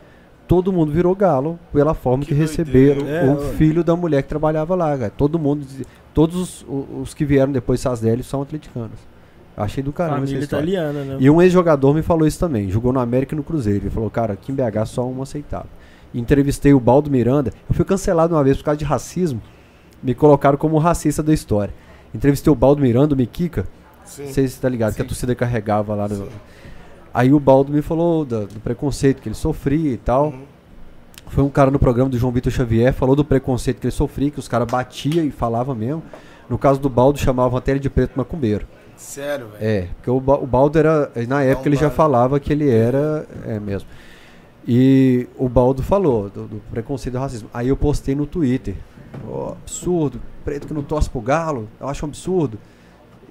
Todo 0.47 0.73
mundo 0.73 0.91
virou 0.91 1.15
galo 1.15 1.57
pela 1.71 1.93
forma 1.93 2.23
que, 2.23 2.29
Que 2.29 2.33
receberam. 2.33 3.07
É, 3.07 3.23
o 3.25 3.39
ué. 3.39 3.53
filho 3.53 3.83
da 3.83 3.95
mulher 3.95 4.21
que 4.23 4.29
trabalhava 4.29 4.75
lá, 4.75 4.97
cara. 4.97 5.09
Todo 5.09 5.39
mundo, 5.39 5.65
todos 6.13 6.63
os, 6.65 6.65
os 7.01 7.13
que 7.13 7.23
vieram 7.25 7.51
depois 7.51 7.79
de 7.79 7.83
Sazdelli 7.83 8.23
são 8.23 8.41
atleticanos. 8.41 8.99
Achei 9.55 9.83
do 9.83 9.93
caramba 9.93 10.17
essa 10.17 10.25
Família 10.25 10.43
história. 10.43 10.63
italiana, 10.63 11.03
né? 11.03 11.17
E 11.19 11.29
um 11.29 11.41
ex-jogador 11.41 11.93
me 11.93 12.01
falou 12.01 12.27
isso 12.27 12.39
também. 12.39 12.69
Jogou 12.69 12.91
no 12.91 12.99
América 12.99 13.35
e 13.35 13.37
no 13.37 13.43
Cruzeiro. 13.43 13.83
Ele 13.83 13.89
falou, 13.89 14.09
cara, 14.09 14.33
aqui 14.33 14.51
em 14.51 14.55
BH 14.55 14.85
só 14.87 15.07
um 15.07 15.21
aceitável. 15.21 15.69
Entrevistei 16.13 16.73
o 16.73 16.79
Baldo 16.79 17.09
Miranda. 17.09 17.51
Eu 17.69 17.75
fui 17.75 17.85
cancelado 17.85 18.35
uma 18.35 18.43
vez 18.43 18.57
por 18.57 18.63
causa 18.65 18.77
de 18.77 18.85
racismo. 18.85 19.41
Me 20.01 20.13
colocaram 20.13 20.57
como 20.57 20.75
o 20.75 20.79
racista 20.79 21.23
da 21.23 21.33
história. 21.33 21.73
Entrevistei 22.13 22.51
o 22.51 22.55
Baldo 22.55 22.81
Miranda, 22.81 23.13
o 23.13 23.17
Miquica. 23.17 23.65
Sim. 24.03 24.25
Não 24.25 24.33
sei 24.33 24.47
se 24.47 24.55
você 24.55 24.61
tá 24.61 24.69
ligado, 24.69 24.95
que 24.95 25.01
a 25.01 25.05
Sim. 25.05 25.07
torcida 25.07 25.33
carregava 25.33 25.95
lá. 25.95 26.07
No... 26.07 26.27
Aí 27.13 27.31
o 27.33 27.39
Baldo 27.39 27.71
me 27.71 27.81
falou 27.81 28.25
da- 28.25 28.41
do 28.45 28.59
preconceito 28.59 29.21
que 29.21 29.29
ele 29.29 29.35
sofria 29.35 29.91
e 29.91 29.97
tal. 29.97 30.27
Uhum. 30.27 30.43
Foi 31.27 31.43
um 31.43 31.49
cara 31.49 31.69
no 31.71 31.79
programa 31.79 32.09
do 32.09 32.17
João 32.17 32.31
Vitor 32.31 32.51
Xavier, 32.51 32.93
falou 32.93 33.15
do 33.15 33.23
preconceito 33.25 33.79
que 33.79 33.87
ele 33.87 33.91
sofria, 33.91 34.29
que 34.31 34.39
os 34.39 34.47
caras 34.47 34.67
batiam 34.69 35.25
e 35.25 35.31
falavam 35.31 35.73
mesmo. 35.75 36.03
No 36.49 36.57
caso 36.57 36.79
do 36.79 36.89
Baldo, 36.89 37.17
chamavam 37.19 37.57
até 37.57 37.71
ele 37.71 37.79
de 37.79 37.89
preto 37.89 38.11
macumbeiro. 38.17 38.67
Sério, 38.95 39.47
velho. 39.47 39.57
É, 39.63 39.87
porque 39.95 40.09
o, 40.09 40.17
o 40.17 40.45
Baldo 40.47 40.77
era. 40.77 41.11
Na 41.27 41.41
época 41.41 41.67
ele 41.69 41.75
já 41.75 41.89
falava 41.89 42.39
que 42.39 42.51
ele 42.53 42.69
era. 42.69 43.25
É 43.47 43.59
mesmo. 43.59 43.87
E 44.67 45.27
o 45.37 45.49
Baldo 45.49 45.81
falou 45.83 46.29
do, 46.29 46.47
do 46.47 46.61
preconceito 46.71 47.15
e 47.15 47.17
do 47.17 47.21
racismo. 47.21 47.49
Aí 47.53 47.67
eu 47.69 47.75
postei 47.77 48.15
no 48.15 48.25
Twitter. 48.25 48.75
Ó, 49.27 49.51
absurdo, 49.51 50.21
preto 50.45 50.67
que 50.67 50.73
não 50.73 50.83
torce 50.83 51.09
pro 51.09 51.21
galo, 51.21 51.67
eu 51.79 51.87
acho 51.87 52.05
um 52.05 52.09
absurdo. 52.09 52.57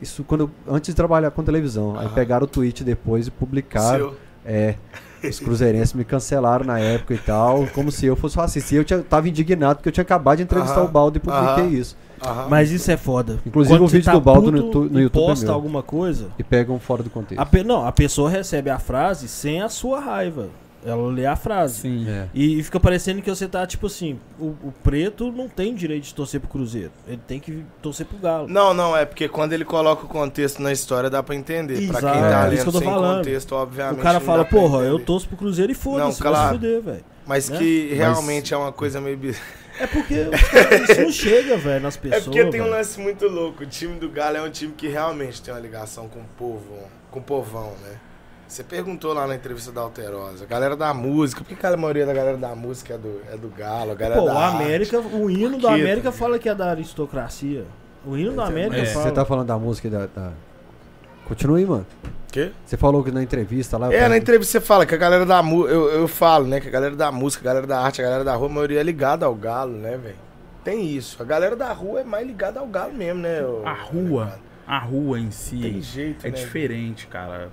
Isso 0.03 0.25
quando 0.25 0.51
antes 0.69 0.89
de 0.91 0.95
trabalhar 0.97 1.31
com 1.31 1.43
televisão. 1.45 1.97
Aí 1.99 2.07
Aham. 2.07 2.15
pegaram 2.15 2.45
o 2.45 2.49
tweet 2.49 2.83
depois 2.85 3.29
e 3.29 3.31
publicaram. 3.31 4.11
Seu. 4.11 4.17
É. 4.45 4.75
Os 5.23 5.39
cruzeirenses 5.39 5.95
me 5.95 6.05
cancelaram 6.05 6.65
na 6.65 6.81
época 6.81 7.15
e 7.15 7.19
tal, 7.19 7.65
como 7.69 7.93
se 7.93 8.05
eu 8.07 8.17
fosse 8.17 8.37
racista. 8.37 8.75
E 8.75 8.79
eu 8.79 8.85
tinha, 8.85 8.99
tava 9.01 9.29
indignado 9.29 9.77
porque 9.77 9.89
eu 9.89 9.93
tinha 9.93 10.03
acabado 10.03 10.39
de 10.39 10.43
entrevistar 10.43 10.79
Aham. 10.81 10.89
o 10.89 10.89
Baldo 10.89 11.17
e 11.19 11.21
publiquei 11.21 11.63
Aham. 11.65 11.69
isso. 11.69 11.97
Mas 12.49 12.71
isso 12.73 12.91
é 12.91 12.97
foda. 12.97 13.39
Inclusive, 13.47 13.75
Quando 13.77 13.85
o 13.85 13.89
vídeo 13.89 14.13
do 14.13 14.21
Baldo 14.21 14.51
no 14.53 14.63
tu- 14.71 14.85
no 14.91 14.99
e 14.99 15.05
YouTube 15.05 15.23
é 15.25 15.27
posta 15.29 15.47
meu. 15.47 15.55
alguma 15.55 15.83
coisa, 15.83 16.29
E 16.39 16.43
pegam 16.43 16.79
fora 16.81 17.03
do 17.05 17.11
contexto. 17.11 17.41
a 17.41 17.47
pe- 17.47 17.63
não, 17.65 17.87
a 17.87 17.91
pessoa 17.93 18.29
recebe 18.31 18.69
a 18.71 18.79
frase 18.81 19.29
sem 19.29 19.61
a 19.63 19.69
sua 19.69 20.01
raiva. 20.01 20.49
Ela 20.85 21.07
lê 21.13 21.27
a 21.27 21.37
frase. 21.37 21.81
Sim. 21.83 22.09
É. 22.09 22.29
E, 22.35 22.59
e 22.59 22.63
fica 22.63 22.81
parecendo 22.81 23.23
que 23.23 23.31
você 23.31 23.47
tá, 23.47 23.65
tipo 23.67 23.87
assim, 23.87 24.19
o, 24.39 24.47
o 24.63 24.75
preto 24.83 25.31
não 25.31 25.49
tem 25.49 25.75
direito 25.75 26.05
de 26.05 26.15
torcer 26.15 26.41
pro 26.41 26.49
Cruzeiro. 26.49 26.91
Ele 27.07 27.21
tem 27.27 27.39
que 27.39 27.65
torcer 27.81 28.05
pro 28.05 28.19
Galo. 28.19 28.49
Não, 28.49 28.75
não, 28.75 28.97
é 28.97 29.05
porque 29.05 29.29
quando 29.29 29.53
ele 29.53 29.65
coloca 29.65 30.05
o 30.05 30.09
contexto 30.09 30.61
na 30.61 30.73
história 30.73 31.09
dá 31.09 31.23
pra 31.23 31.35
entender. 31.37 31.75
Pra 31.87 32.01
quem 32.01 32.09
Exato, 32.11 32.19
tá 32.21 32.41
é 32.41 32.43
lendo 32.45 32.55
isso 32.55 32.63
que 32.63 32.69
eu 32.69 32.73
tô 32.73 32.79
sem 32.81 32.89
falando. 32.89 33.17
contexto, 33.19 33.53
obviamente. 33.55 33.99
o 34.01 34.03
cara 34.03 34.19
não 34.19 34.27
fala, 34.27 34.45
porra, 34.45 34.79
eu 34.81 34.99
torço 34.99 35.29
pro 35.29 35.37
Cruzeiro 35.37 35.71
e 35.71 35.75
foda-se, 35.75 35.99
Não, 36.01 36.07
vai 36.07 36.15
se 36.15 36.23
claro. 36.23 36.55
fuder, 36.57 36.83
velho. 36.83 37.05
Mas 37.25 37.49
né? 37.49 37.59
que 37.59 37.95
realmente 37.95 38.53
é 38.53 38.57
uma 38.57 38.73
coisa 38.73 39.01
meio 39.01 39.17
bizarra. 39.17 39.45
É 39.79 39.87
porque 39.87 40.25
caras- 40.51 40.89
isso 40.91 41.01
não 41.01 41.13
chega, 41.13 41.57
velho, 41.57 41.81
nas 41.83 41.97
É 41.97 42.01
pessoas. 42.01 42.25
porque 42.25 42.45
tem 42.47 42.61
um 42.61 42.69
lance 42.69 42.99
muito 43.01 43.27
louco. 43.29 43.63
O 43.63 43.67
time 43.67 43.99
do 44.01 44.09
Galo 44.11 44.37
é 44.37 44.43
um 44.43 44.51
time 44.51 44.73
que 44.77 44.89
realmente 44.89 45.41
tem 45.41 45.55
uma 45.55 45.61
ligação 45.61 46.09
com 46.09 46.19
o 46.19 46.25
povo, 46.37 46.77
com 47.11 47.21
o 47.21 47.23
povão, 47.23 47.73
né? 47.83 47.97
Você 48.53 48.63
perguntou 48.63 49.15
lá 49.15 49.27
na 49.27 49.35
entrevista 49.35 49.73
da 49.73 49.81
Alterosa, 49.81 50.45
a 50.45 50.47
galera 50.47 50.77
da 50.77 50.93
música, 50.93 51.43
por 51.43 51.57
que 51.57 51.67
a 51.67 51.75
maioria 51.75 52.05
da 52.05 52.13
galera 52.13 52.37
da 52.37 52.55
música 52.55 52.93
é 52.93 52.99
do, 52.99 53.23
é 53.33 53.35
do 53.39 53.49
Galo, 53.49 53.93
a 53.93 53.95
galera 53.95 54.21
Pô, 54.21 54.27
da 54.27 54.35
o 54.35 54.39
arte? 54.39 54.57
América, 54.63 55.01
o 55.01 55.31
hino 55.31 55.59
quê, 55.59 55.67
América 55.67 56.13
tá 56.13 56.13
fala 56.13 56.39
que 56.39 56.51
é 56.51 56.55
da 56.55 56.69
aristocracia. 56.69 57.65
O 58.05 58.15
hino 58.15 58.39
é- 58.39 58.45
América 58.47 58.77
é. 58.77 58.85
fala. 58.85 59.07
Você 59.07 59.11
tá 59.13 59.25
falando 59.25 59.47
da 59.47 59.59
música 59.59 59.89
e 59.89 59.91
da. 59.91 60.05
da... 60.05 60.33
Continua 61.25 61.57
aí, 61.57 61.65
mano. 61.65 61.87
Quê? 62.31 62.53
Você 62.67 62.77
falou 62.77 63.03
que 63.03 63.11
na 63.11 63.23
entrevista 63.23 63.79
lá. 63.79 63.89
o 63.89 63.91
É, 63.91 63.97
cara- 63.97 64.09
na 64.11 64.17
entrevista 64.19 64.53
você 64.53 64.61
fala 64.61 64.85
que 64.85 64.95
a 64.95 64.99
galera 64.99 65.25
da 65.25 65.43
música, 65.43 65.73
eu, 65.75 65.89
eu 65.89 66.07
falo, 66.07 66.47
né, 66.47 66.61
que 66.61 66.69
a 66.69 66.71
galera 66.71 66.95
da 66.95 67.11
música, 67.11 67.43
a 67.43 67.47
galera 67.55 67.67
da 67.67 67.81
arte, 67.81 68.03
a 68.03 68.05
galera 68.05 68.23
da 68.23 68.35
rua, 68.35 68.49
a 68.49 68.53
maioria 68.53 68.81
é 68.81 68.83
ligada 68.83 69.25
ao 69.25 69.35
Galo, 69.35 69.73
né, 69.73 69.97
velho? 69.97 70.17
Tem 70.63 70.85
isso. 70.95 71.23
A 71.23 71.25
galera 71.25 71.57
da 71.57 71.73
rua 71.73 72.01
é 72.01 72.05
mais 72.05 72.27
ligada 72.27 72.61
ao 72.61 72.67
Galo 72.67 72.93
mesmo, 72.93 73.23
né? 73.23 73.43
ô- 73.43 73.63
A 73.67 73.73
rua, 73.73 74.35
a 74.67 74.79
rua 74.79 75.19
em 75.19 75.31
si 75.31 75.57
Tem 75.59 75.81
jeito, 75.81 76.27
é 76.27 76.31
né? 76.31 76.37
diferente, 76.37 77.07
cara. 77.07 77.49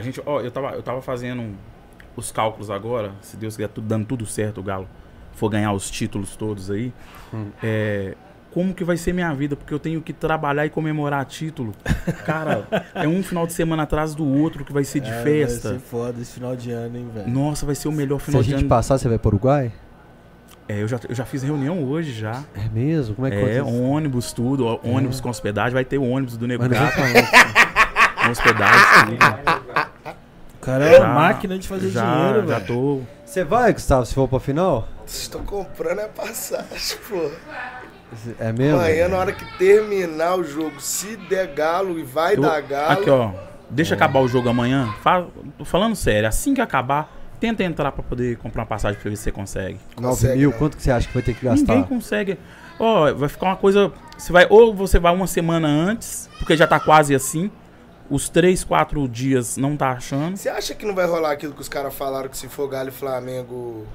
A 0.00 0.02
gente, 0.02 0.20
ó, 0.24 0.40
eu 0.40 0.50
tava, 0.50 0.70
eu 0.72 0.82
tava 0.82 1.02
fazendo 1.02 1.54
os 2.16 2.32
cálculos 2.32 2.70
agora, 2.70 3.12
se 3.20 3.36
Deus 3.36 3.54
quiser 3.56 3.68
tudo 3.68 3.86
dando 3.86 4.06
tudo 4.06 4.24
certo, 4.26 4.58
o 4.60 4.62
Galo 4.62 4.88
for 5.32 5.48
ganhar 5.48 5.72
os 5.72 5.90
títulos 5.90 6.34
todos 6.36 6.70
aí. 6.70 6.92
Hum. 7.32 7.46
É, 7.62 8.14
como 8.50 8.74
que 8.74 8.82
vai 8.82 8.96
ser 8.96 9.12
minha 9.12 9.32
vida? 9.32 9.54
Porque 9.54 9.72
eu 9.72 9.78
tenho 9.78 10.00
que 10.02 10.12
trabalhar 10.12 10.66
e 10.66 10.70
comemorar 10.70 11.24
título. 11.24 11.72
Cara, 12.26 12.66
é 12.94 13.06
um 13.06 13.22
final 13.22 13.46
de 13.46 13.52
semana 13.52 13.84
atrás 13.84 14.14
do 14.14 14.26
outro 14.26 14.64
que 14.64 14.72
vai 14.72 14.82
ser 14.84 15.00
de 15.00 15.10
É, 15.10 15.22
festa. 15.22 15.68
Vai 15.70 15.78
ser 15.78 15.84
foda 15.84 16.20
esse 16.20 16.32
final 16.32 16.56
de 16.56 16.70
ano, 16.72 16.96
hein, 16.98 17.08
velho. 17.14 17.28
Nossa, 17.30 17.64
vai 17.64 17.74
ser 17.74 17.88
o 17.88 17.92
melhor 17.92 18.18
Se 18.18 18.26
final 18.26 18.40
a 18.40 18.44
de 18.44 18.50
gente 18.50 18.60
ano. 18.60 18.68
passar, 18.68 18.98
você 18.98 19.08
vai 19.08 19.18
pro 19.18 19.28
Uruguai? 19.28 19.70
É, 20.68 20.82
eu 20.82 20.88
já, 20.88 20.98
eu 21.08 21.14
já 21.14 21.24
fiz 21.24 21.42
reunião 21.42 21.82
hoje 21.84 22.12
já. 22.12 22.42
É 22.54 22.68
mesmo? 22.68 23.14
Como 23.14 23.26
é 23.26 23.30
que 23.30 23.36
É, 23.36 23.58
acontece? 23.60 23.82
ônibus, 23.82 24.32
tudo. 24.32 24.66
Ônibus 24.84 25.20
com 25.20 25.28
hospedagem. 25.28 25.72
Vai 25.74 25.84
ter 25.84 25.98
o 25.98 26.04
ônibus 26.04 26.36
do 26.36 26.46
falando. 26.46 28.24
com 28.24 28.30
hospedagem. 28.30 28.80
tudo. 29.06 29.80
Cara 30.70 30.84
é 30.86 31.00
uma 31.00 31.14
máquina 31.14 31.58
de 31.58 31.66
fazer 31.68 31.90
já, 31.90 32.02
dinheiro, 32.14 32.48
Já 32.48 32.54
velho. 32.58 32.66
tô. 32.66 33.00
Você 33.24 33.44
vai, 33.44 33.72
Gustavo, 33.72 34.04
se 34.06 34.14
for 34.14 34.28
pra 34.28 34.40
final? 34.40 34.88
Estou 35.06 35.40
comprando 35.42 36.00
a 36.00 36.08
passagem, 36.08 36.98
pô. 37.08 37.30
É 38.40 38.52
mesmo? 38.52 38.78
Amanhã, 38.78 39.08
na 39.08 39.16
hora 39.18 39.32
que 39.32 39.44
terminar 39.58 40.36
o 40.36 40.42
jogo, 40.44 40.80
se 40.80 41.16
der 41.16 41.46
Galo 41.54 41.98
e 41.98 42.02
vai 42.02 42.36
eu- 42.36 42.40
dar 42.40 42.60
Galo. 42.60 42.92
Aqui, 42.92 43.10
ó. 43.10 43.30
Deixa 43.70 43.94
acabar 43.94 44.18
o 44.20 44.26
jogo 44.26 44.48
amanhã. 44.48 44.92
Fa- 45.00 45.26
tô 45.56 45.64
falando 45.64 45.94
sério. 45.94 46.28
Assim 46.28 46.52
que 46.54 46.60
acabar, 46.60 47.12
tenta 47.38 47.62
entrar 47.62 47.92
pra 47.92 48.02
poder 48.02 48.36
comprar 48.38 48.62
uma 48.62 48.66
passagem 48.66 49.00
pra 49.00 49.08
ver 49.10 49.16
se 49.16 49.22
você 49.22 49.30
consegue. 49.30 49.78
9 50.00 50.08
Consegue, 50.16 50.38
mil, 50.38 50.50
não. 50.50 50.58
quanto 50.58 50.76
que 50.76 50.82
você 50.82 50.90
acha 50.90 51.06
que 51.06 51.14
vai 51.14 51.22
ter 51.22 51.34
que 51.34 51.44
gastar? 51.44 51.72
Ninguém 51.74 51.84
consegue. 51.88 52.36
Ó, 52.80 53.12
vai 53.14 53.28
ficar 53.28 53.46
uma 53.46 53.56
coisa. 53.56 53.92
Você 54.18 54.32
vai, 54.32 54.46
ou 54.50 54.74
você 54.74 54.98
vai 54.98 55.14
uma 55.14 55.26
semana 55.28 55.68
antes, 55.68 56.28
porque 56.38 56.56
já 56.56 56.66
tá 56.66 56.80
quase 56.80 57.14
assim. 57.14 57.48
Os 58.10 58.28
três, 58.28 58.64
quatro 58.64 59.06
dias 59.08 59.56
não 59.56 59.76
tá 59.76 59.92
achando. 59.92 60.36
Você 60.36 60.48
acha 60.48 60.74
que 60.74 60.84
não 60.84 60.94
vai 60.94 61.06
rolar 61.06 61.30
aquilo 61.30 61.54
que 61.54 61.60
os 61.60 61.68
caras 61.68 61.94
falaram 61.94 62.28
que 62.28 62.36
se 62.36 62.48
for 62.48 62.68
Galo 62.68 62.88
e 62.88 62.92
Flamengo 62.92 63.86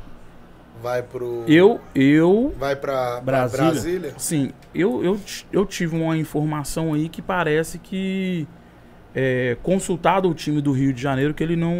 vai 0.81 1.03
pro. 1.03 1.43
Eu, 1.47 1.79
eu 1.93 2.53
Vai 2.57 2.75
pra 2.75 3.21
pra 3.21 3.21
Brasília? 3.21 3.71
Brasília? 3.71 4.13
Sim, 4.17 4.51
eu, 4.73 5.03
eu, 5.03 5.19
eu 5.51 5.65
tive 5.65 5.95
uma 5.95 6.17
informação 6.17 6.93
aí 6.93 7.09
que 7.09 7.21
parece 7.21 7.77
que 7.77 8.47
é, 9.13 9.57
consultado 9.63 10.29
o 10.29 10.33
time 10.33 10.61
do 10.61 10.71
Rio 10.71 10.93
de 10.93 11.01
Janeiro 11.01 11.33
que 11.33 11.43
ele 11.43 11.55
não, 11.55 11.75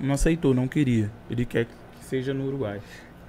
não 0.00 0.14
aceitou, 0.14 0.54
não 0.54 0.68
queria. 0.68 1.10
Ele 1.30 1.44
quer 1.44 1.64
que 1.64 2.04
seja 2.04 2.34
no 2.34 2.46
Uruguai. 2.46 2.80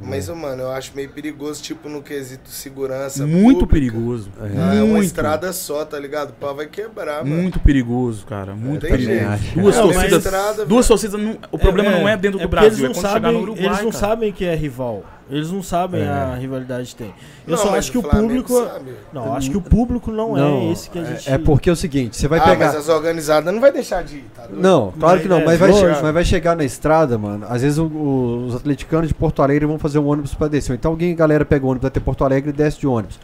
Mas, 0.05 0.29
ô, 0.29 0.35
mano, 0.35 0.63
eu 0.63 0.71
acho 0.71 0.91
meio 0.95 1.09
perigoso, 1.09 1.61
tipo, 1.61 1.87
no 1.89 2.01
quesito 2.01 2.49
segurança. 2.49 3.25
Muito 3.25 3.59
pública. 3.65 3.73
perigoso. 3.73 4.29
É. 4.39 4.57
Ah, 4.57 4.75
é 4.75 4.81
uma 4.81 4.93
muito, 4.93 5.05
estrada 5.05 5.51
só, 5.53 5.85
tá 5.85 5.97
ligado? 5.99 6.31
O 6.31 6.33
pau 6.33 6.55
vai 6.55 6.67
quebrar, 6.67 7.23
mano. 7.23 7.41
muito 7.41 7.59
perigoso, 7.59 8.25
cara. 8.25 8.53
Muito 8.53 8.85
perigoso. 8.85 9.43
Duas 9.55 9.75
Não, 9.75 9.87
mas 9.87 9.95
torcidas. 9.95 10.25
estrada, 10.25 10.65
duas 10.65 10.87
torcidas. 10.87 11.37
o 11.51 11.57
problema 11.57 11.91
não 11.91 12.07
é 12.07 12.17
dentro 12.17 12.39
do 12.39 12.47
Brasil, 12.47 12.69
é 12.69 12.73
eles 12.73 12.79
quando 12.79 12.95
não 12.95 13.01
chegar 13.01 13.13
sabem, 13.13 13.33
no 13.33 13.39
Uruguai. 13.41 13.65
Eles 13.65 13.81
não 13.81 13.91
cara. 13.91 13.99
sabem 13.99 14.31
que 14.31 14.45
é 14.45 14.55
rival. 14.55 15.03
Eles 15.29 15.49
não 15.49 15.63
sabem 15.63 16.01
É. 16.01 16.07
a 16.07 16.35
rivalidade 16.35 16.89
que 16.89 16.95
tem. 16.95 17.13
Eu 17.47 17.51
Não, 17.55 17.57
só 17.57 17.75
acho 17.77 17.91
que 17.91 17.97
o 17.97 18.03
público. 18.03 18.65
sabe. 18.65 18.91
Não, 19.13 19.33
acho 19.33 19.49
que 19.49 19.55
o 19.57 19.61
público 19.61 20.11
não, 20.11 20.37
é 20.37 20.65
esse 20.71 20.89
que 20.89 20.99
a 20.99 21.03
gente. 21.03 21.29
É 21.31 21.37
porque 21.37 21.69
é 21.69 21.73
o 21.73 21.75
seguinte, 21.77 22.17
você 22.17 22.27
vai 22.27 22.39
ah, 22.39 22.43
pegar. 22.43 22.67
mas 22.67 22.75
as 22.75 22.89
organizadas 22.89 23.51
não 23.53 23.61
vai 23.61 23.71
deixar 23.71 24.03
de 24.03 24.17
ir, 24.17 24.25
tá 24.35 24.45
doido? 24.45 24.61
Não, 24.61 24.91
claro 24.99 25.21
que 25.21 25.27
não, 25.29 25.37
É, 25.39 25.45
mas 25.45 25.57
vai, 25.59 25.69
lógico. 25.71 25.95
che- 25.95 26.01
mas 26.01 26.13
vai 26.13 26.25
chegar 26.25 26.55
na 26.57 26.65
estrada, 26.65 27.17
mano. 27.17 27.45
Às 27.49 27.61
vezes 27.61 27.77
o- 27.77 27.85
o- 27.85 28.45
os 28.47 28.55
atleticanos 28.55 29.07
de 29.07 29.13
Porto 29.13 29.41
Alegre 29.41 29.65
vão 29.65 29.79
fazer 29.79 29.97
um 29.97 30.07
ônibus 30.07 30.33
pra 30.35 30.47
descer. 30.49 30.73
Então 30.75 30.91
alguém, 30.91 31.15
galera, 31.15 31.45
pega 31.45 31.65
o 31.65 31.69
ônibus 31.69 31.87
até 31.87 31.99
Porto 32.01 32.25
Alegre 32.25 32.49
e 32.49 32.53
desce 32.53 32.79
de 32.79 32.85
ônibus. 32.87 33.17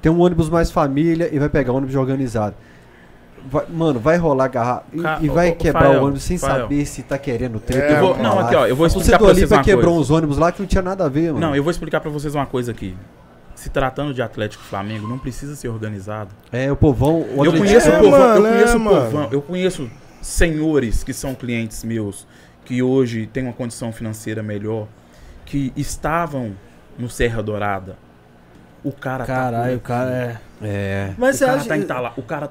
Tem 0.00 0.10
um 0.10 0.20
ônibus 0.20 0.48
mais 0.48 0.70
família 0.70 1.28
e 1.32 1.38
vai 1.38 1.48
pegar 1.48 1.72
ônibus 1.72 1.94
organizado. 1.96 2.54
Vai- 3.50 3.66
mano, 3.68 3.98
vai 3.98 4.16
rolar 4.16 4.48
garrafa 4.48 4.84
e, 4.92 5.00
Ca- 5.02 5.18
e 5.20 5.28
vai 5.28 5.50
ô, 5.50 5.54
quebrar 5.56 5.80
Fael, 5.82 6.00
o 6.00 6.04
ônibus 6.04 6.22
sem 6.22 6.38
Fael. 6.38 6.60
saber 6.62 6.86
se 6.86 7.02
tá 7.02 7.18
querendo 7.18 7.58
treta. 7.58 7.94
É, 7.94 8.00
vou- 8.00 8.16
não, 8.16 8.38
aqui, 8.38 8.54
ó, 8.54 8.66
eu 8.66 8.76
vou 8.76 8.84
O 8.84 8.86
explicar 8.86 9.18
pra 9.18 9.26
vocês 9.34 9.50
uma 9.50 9.62
quebrou 9.64 9.86
coisa. 9.94 10.00
uns 10.00 10.10
ônibus 10.10 10.38
lá 10.38 10.52
que 10.52 10.60
não 10.60 10.66
tinha 10.66 10.82
nada 10.82 11.04
a 11.06 11.08
ver, 11.08 11.32
mano. 11.32 11.40
Não, 11.48 11.56
eu 11.56 11.62
vou 11.62 11.70
explicar 11.70 12.00
pra 12.00 12.10
vocês 12.10 12.34
uma 12.34 12.46
coisa 12.46 12.70
aqui. 12.70 12.96
Se 13.54 13.68
tratando 13.70 14.14
de 14.14 14.22
Atlético 14.22 14.62
Flamengo, 14.64 15.06
não 15.08 15.18
precisa 15.18 15.54
ser 15.56 15.68
organizado. 15.68 16.30
É, 16.50 16.70
o 16.70 16.76
povão. 16.76 17.26
O 17.36 17.44
Eu 17.44 17.52
conheço 17.52 17.88
É, 17.88 17.98
o 17.98 18.02
povão, 18.02 18.18
mano, 18.18 18.46
eu 18.46 18.52
conheço 18.52 18.72
é, 18.72 18.76
o 18.76 18.82
povão, 18.84 19.28
eu 19.32 19.42
conheço 19.42 19.90
senhores 20.20 21.02
que 21.04 21.12
são 21.12 21.34
clientes 21.34 21.84
meus, 21.84 22.26
que 22.64 22.82
hoje 22.82 23.26
têm 23.26 23.42
uma 23.44 23.52
condição 23.52 23.92
financeira 23.92 24.42
melhor, 24.42 24.86
que 25.44 25.72
estavam 25.76 26.52
no 26.98 27.08
Serra 27.10 27.42
Dourada. 27.42 27.96
O 28.84 28.90
cara 28.92 29.24
Caralho, 29.24 29.76
o 29.76 29.80
tá 29.80 29.86
cara 29.88 30.10
é. 30.10 30.36
É. 30.66 31.10
Mas 31.18 31.40
o 31.40 31.44
cara 31.46 31.58
acha. 31.58 31.68
tá 31.68 31.76
entalado. 31.76 32.14
O 32.16 32.22
cara 32.22 32.50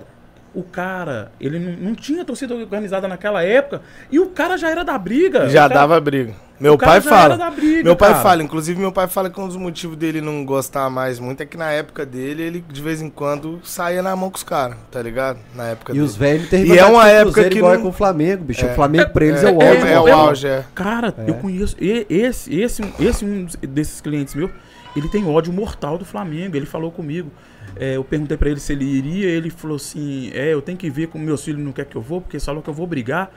o 0.53 0.63
cara, 0.63 1.31
ele 1.39 1.57
não, 1.59 1.71
não 1.89 1.95
tinha 1.95 2.25
torcida 2.25 2.53
organizada 2.53 3.07
naquela 3.07 3.41
época 3.43 3.81
e 4.11 4.19
o 4.19 4.27
cara 4.27 4.57
já 4.57 4.69
era 4.69 4.83
da 4.83 4.97
briga. 4.97 5.49
Já 5.49 5.61
cara- 5.69 5.73
dava 5.81 5.99
briga. 5.99 6.33
Meu 6.59 6.73
o 6.73 6.77
cara 6.77 6.91
pai 6.91 7.01
já 7.01 7.09
fala. 7.09 7.23
era 7.33 7.37
da 7.37 7.49
briga, 7.49 7.83
Meu 7.83 7.95
pai 7.95 8.11
cara. 8.11 8.21
fala, 8.21 8.43
inclusive 8.43 8.79
meu 8.79 8.91
pai 8.91 9.07
fala 9.07 9.31
que 9.31 9.39
um 9.39 9.47
dos 9.47 9.55
motivos 9.57 9.97
dele 9.97 10.21
não 10.21 10.45
gostar 10.45 10.87
mais 10.91 11.19
muito 11.19 11.41
é 11.41 11.45
que 11.45 11.57
na 11.57 11.71
época 11.71 12.05
dele, 12.05 12.43
ele 12.43 12.63
de 12.69 12.81
vez 12.83 13.01
em 13.01 13.09
quando 13.09 13.59
saía 13.63 14.03
na 14.03 14.15
mão 14.15 14.29
com 14.29 14.37
os 14.37 14.43
caras, 14.43 14.77
tá 14.91 15.01
ligado? 15.01 15.39
Na 15.55 15.69
época 15.69 15.91
E 15.91 15.95
dele. 15.95 16.05
os 16.05 16.15
velhos 16.15 16.49
têm 16.49 16.65
E 16.67 16.77
é 16.77 16.85
uma 16.85 17.09
época 17.09 17.49
que 17.49 17.57
igual 17.57 17.73
é 17.73 17.77
não- 17.77 17.83
com 17.83 17.89
o 17.89 17.93
Flamengo, 17.93 18.43
bicho. 18.43 18.63
É. 18.63 18.71
O 18.71 18.75
Flamengo 18.75 19.09
pra 19.09 19.25
eles 19.25 19.43
é, 19.43 19.49
é, 19.49 19.51
o 19.51 19.59
é, 19.61 19.71
ódio. 19.71 19.87
é 19.87 19.99
o 19.99 20.13
auge, 20.13 20.47
é. 20.47 20.63
Cara, 20.75 21.11
É. 21.17 21.29
eu 21.31 21.33
conheço. 21.35 21.75
e- 21.81 22.05
Esse, 22.07 22.53
esse, 22.59 22.83
esse 22.99 23.25
um 23.25 23.47
desses 23.67 23.99
clientes 23.99 24.35
meus, 24.35 24.51
ele 24.95 25.07
tem 25.07 25.25
ódio 25.27 25.53
mortal 25.53 25.97
do 25.97 26.05
Flamengo. 26.05 26.55
Ele 26.55 26.65
falou 26.65 26.91
comigo. 26.91 27.31
É, 27.75 27.95
eu 27.95 28.03
perguntei 28.03 28.37
pra 28.37 28.49
ele 28.49 28.59
se 28.59 28.73
ele 28.73 28.85
iria. 28.85 29.29
Ele 29.29 29.49
falou 29.49 29.75
assim: 29.77 30.31
É, 30.33 30.53
eu 30.53 30.61
tenho 30.61 30.77
que 30.77 30.89
ver 30.89 31.07
como 31.07 31.23
meus 31.23 31.43
filhos 31.43 31.61
não 31.61 31.71
querem 31.71 31.89
que 31.89 31.97
eu 31.97 32.01
vou, 32.01 32.21
porque 32.21 32.39
falam 32.39 32.61
que 32.61 32.69
eu 32.69 32.73
vou 32.73 32.87
brigar. 32.87 33.31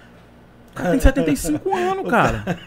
O 0.73 0.75
cara 0.75 0.91
tem 0.91 1.01
75 1.01 1.77
anos, 1.77 2.07
cara. 2.11 2.59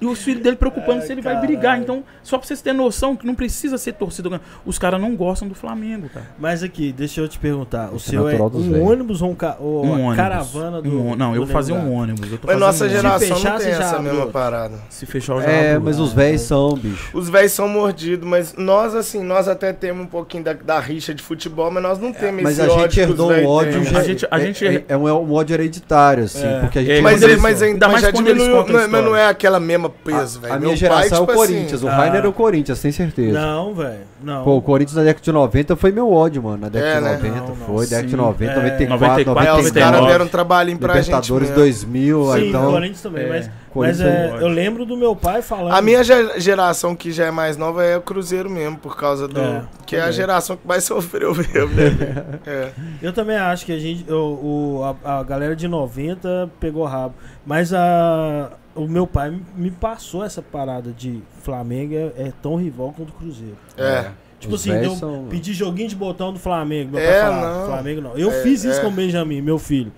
E 0.00 0.06
os 0.06 0.22
filhos 0.22 0.42
dele 0.42 0.56
preocupando 0.56 1.02
se 1.02 1.10
ele 1.12 1.20
vai 1.20 1.40
brigar. 1.40 1.78
Então, 1.78 2.04
só 2.22 2.38
pra 2.38 2.46
vocês 2.46 2.60
terem 2.62 2.78
noção 2.78 3.16
que 3.16 3.26
não 3.26 3.34
precisa 3.34 3.76
ser 3.78 3.92
torcida. 3.94 4.28
organizada. 4.28 4.60
Os 4.64 4.78
caras 4.78 5.00
não 5.00 5.16
gostam 5.16 5.48
do 5.48 5.54
Flamengo, 5.54 6.08
cara. 6.08 6.26
Mas 6.38 6.62
aqui, 6.62 6.92
deixa 6.92 7.20
eu 7.20 7.28
te 7.28 7.38
perguntar. 7.38 7.90
O 7.92 7.96
Isso 7.96 8.08
é 8.08 8.10
seu 8.12 8.28
é 8.28 8.34
um 8.36 8.48
velhos. 8.48 8.88
ônibus 8.88 9.22
ou, 9.22 9.30
um 9.30 9.34
ca... 9.34 9.56
ou 9.58 9.84
Um 9.84 9.88
uma 9.88 9.94
ônibus. 9.98 10.16
caravana 10.16 10.82
do. 10.82 10.88
Um 11.02 11.16
não, 11.16 11.34
eu 11.34 11.40
do 11.40 11.46
vou 11.46 11.52
fazer 11.52 11.72
um 11.72 11.92
ônibus. 11.92 12.30
eu 12.30 12.38
tô 12.38 12.46
Mas 12.46 12.58
nossa 12.58 12.84
um 12.84 12.88
geração 12.88 13.18
fechar, 13.36 13.52
não 13.52 13.58
tem 13.58 13.70
já 13.72 13.78
essa 13.82 13.96
abriu. 13.96 14.12
mesma 14.14 14.26
parada. 14.28 14.74
Se 14.88 15.04
fechar, 15.06 15.34
eu 15.34 15.42
já 15.42 15.48
É, 15.50 15.70
abro. 15.72 15.84
mas 15.84 15.98
os 15.98 16.12
velhos 16.12 16.42
são, 16.42 16.74
bicho. 16.74 17.10
Os 17.16 17.28
velhos 17.28 17.52
são 17.52 17.68
mordidos, 17.68 18.28
mas 18.28 18.54
nós, 18.56 18.94
assim, 18.94 19.22
nós 19.22 19.48
até 19.48 19.72
temos 19.72 20.04
um 20.04 20.08
pouquinho 20.08 20.44
da, 20.44 20.52
da 20.52 20.78
rixa 20.78 21.12
de 21.14 21.22
futebol, 21.22 21.70
mas 21.70 21.82
nós 21.82 21.98
não 21.98 22.12
temos 22.12 22.42
Mas 22.42 22.58
esse 22.58 22.68
a 22.68 22.72
ódio 22.72 22.82
gente 22.90 23.00
herdou 23.00 23.32
um 23.32 23.46
ódio 23.46 23.84
já. 23.84 23.98
A 23.98 24.02
gente- 24.04 24.26
a 24.30 24.38
é- 24.38 24.40
gente- 24.40 24.66
é, 24.66 24.84
é 24.88 24.96
um, 24.96 25.08
é 25.08 25.12
um 25.12 25.32
ódio 25.32 25.54
hereditário, 25.54 26.24
assim. 26.24 26.46
É. 26.46 26.60
Porque 26.60 26.78
a 26.78 26.82
gente 26.82 26.92
É, 26.92 27.00
Mas, 27.00 27.20
mas, 27.40 27.62
ainda, 27.62 27.86
mas 27.86 27.92
mais 27.94 28.04
já 28.04 28.12
quando 28.12 28.26
diminuiu, 28.26 28.60
é- 28.80 28.86
mas 28.86 29.04
não 29.04 29.16
é 29.16 29.26
aquela 29.26 29.58
mesma 29.58 29.87
peso, 29.90 30.40
velho. 30.40 30.54
A 30.54 30.58
minha 30.58 30.76
geração 30.76 31.08
pai, 31.08 31.18
é 31.18 31.22
o 31.22 31.26
tipo 31.26 31.38
Corinthians. 31.38 31.72
assim, 31.74 31.86
o 31.86 31.88
Ah. 31.88 31.94
Rainer 31.96 32.24
é 32.24 32.28
o 32.28 32.32
Corinthians, 32.32 32.78
sem 32.78 32.92
certeza. 32.92 33.40
Não, 33.40 33.74
velho. 33.74 34.00
Não. 34.22 34.44
Pô, 34.44 34.56
o 34.56 34.62
Corinthians 34.62 34.96
na 34.96 35.02
década 35.04 35.24
de 35.24 35.32
90 35.32 35.76
foi 35.76 35.92
meu 35.92 36.12
ódio, 36.12 36.42
mano. 36.42 36.58
Na 36.58 36.68
década 36.68 36.90
É, 36.90 37.16
de 37.16 37.22
né? 37.22 37.30
90 37.30 37.40
Não, 37.40 37.46
não, 37.48 37.56
foi, 37.76 37.86
década 37.86 38.02
de 38.04 38.10
sim. 38.10 38.16
90, 38.16 38.52
É. 38.52 38.54
94, 38.56 38.98
94, 38.98 39.46
É, 39.48 39.52
os 39.52 39.56
99, 39.58 39.80
caras 39.80 39.92
99. 40.00 40.12
deram 40.12 40.24
um 40.24 40.28
trabalhinho 40.28 40.78
pra 40.78 40.94
gente 40.94 41.04
Libertadores 41.06 41.48
mesmo. 41.48 41.62
2000, 41.62 42.32
Sim, 42.34 42.48
então... 42.48 42.68
o 42.68 42.72
Corinthians 42.72 43.02
também, 43.02 43.24
é, 43.24 43.28
mas, 43.28 43.50
Corinthians 43.72 43.98
mas 44.00 44.40
é, 44.40 44.44
eu 44.44 44.48
lembro 44.48 44.84
do 44.84 44.96
meu 44.96 45.14
pai 45.14 45.40
falando. 45.42 45.72
A 45.72 45.80
minha 45.80 46.02
ge- 46.02 46.40
geração 46.40 46.96
que 46.96 47.12
já 47.12 47.26
é 47.26 47.30
mais 47.30 47.56
nova 47.56 47.84
é 47.84 47.96
o 47.96 48.00
Cruzeiro 48.00 48.50
mesmo, 48.50 48.76
por 48.78 48.96
causa 48.96 49.28
do. 49.28 49.40
É, 49.40 49.62
que 49.86 49.94
é 49.96 50.00
a 50.02 50.10
geração 50.10 50.56
que 50.56 50.66
mais 50.66 50.82
sofreu 50.84 51.34
mesmo, 51.34 51.74
né? 51.74 52.24
é. 52.46 52.68
Eu 53.00 53.12
também 53.12 53.36
acho 53.36 53.64
que 53.64 53.72
a 53.72 53.78
gente. 53.78 54.10
O, 54.12 54.80
o- 54.80 54.96
a, 55.04 55.18
a 55.20 55.22
galera 55.22 55.54
de 55.54 55.68
90 55.68 56.50
pegou 56.58 56.84
rabo. 56.84 57.14
Mas 57.46 57.72
a, 57.72 58.50
o 58.78 58.88
meu 58.88 59.06
pai 59.06 59.34
me- 59.56 59.70
passou 59.70 60.24
essa 60.24 60.40
parada 60.42 60.90
de 60.92 61.20
Flamengo 61.42 61.94
é, 61.94 62.12
é 62.28 62.32
tão 62.42 62.56
rival 62.56 62.92
quanto 62.96 63.10
o 63.10 63.12
Cruzeiro. 63.12 63.56
É. 63.76 64.10
Tipo 64.40 64.54
Os 64.54 64.60
assim, 64.60 64.70
eu 64.84 64.94
são- 64.94 65.26
pedir 65.28 65.52
joguinho 65.52 65.88
de 65.88 65.96
botão 65.96 66.32
do 66.32 66.38
Flamengo. 66.38 66.92
Meu 66.92 67.00
É, 67.00 67.10
pai 67.20 67.20
falava, 67.30 67.58
não. 67.58 67.66
Flamengo 67.66 68.00
não. 68.00 68.16
Eu 68.16 68.30
É, 68.30 68.42
fiz 68.42 68.62
isso 68.64 68.78
é. 68.78 68.82
com 68.82 68.88
o 68.88 68.92
Benjamin, 68.92 69.40
meu 69.42 69.58
filho. 69.58 69.92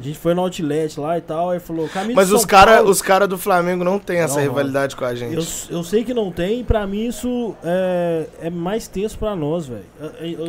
A 0.00 0.02
gente 0.02 0.18
foi 0.18 0.32
no 0.34 0.40
outlet 0.40 0.98
lá 0.98 1.18
e 1.18 1.20
tal, 1.20 1.50
aí 1.50 1.60
falou, 1.60 1.86
camisa 1.88 2.14
Mas 2.14 2.28
de 2.28 2.34
os 2.34 2.44
caras 2.46 2.76
Paulo. 2.76 2.90
os 2.90 3.02
cara 3.02 3.28
do 3.28 3.36
Flamengo 3.36 3.84
não 3.84 3.98
tem 3.98 4.18
essa 4.20 4.36
Não, 4.36 4.42
rivalidade 4.42 4.96
com 4.96 5.04
a 5.04 5.14
gente. 5.14 5.34
Eu, 5.70 5.78
eu 5.78 5.84
sei 5.84 6.02
que 6.04 6.14
não 6.14 6.32
tem, 6.32 6.60
e 6.60 6.64
pra 6.64 6.86
mim 6.86 7.06
isso 7.06 7.54
é, 7.62 8.26
é 8.42 8.50
mais 8.50 8.88
tenso 8.88 9.18
pra 9.18 9.36
nós, 9.36 9.66
velho. 9.66 9.84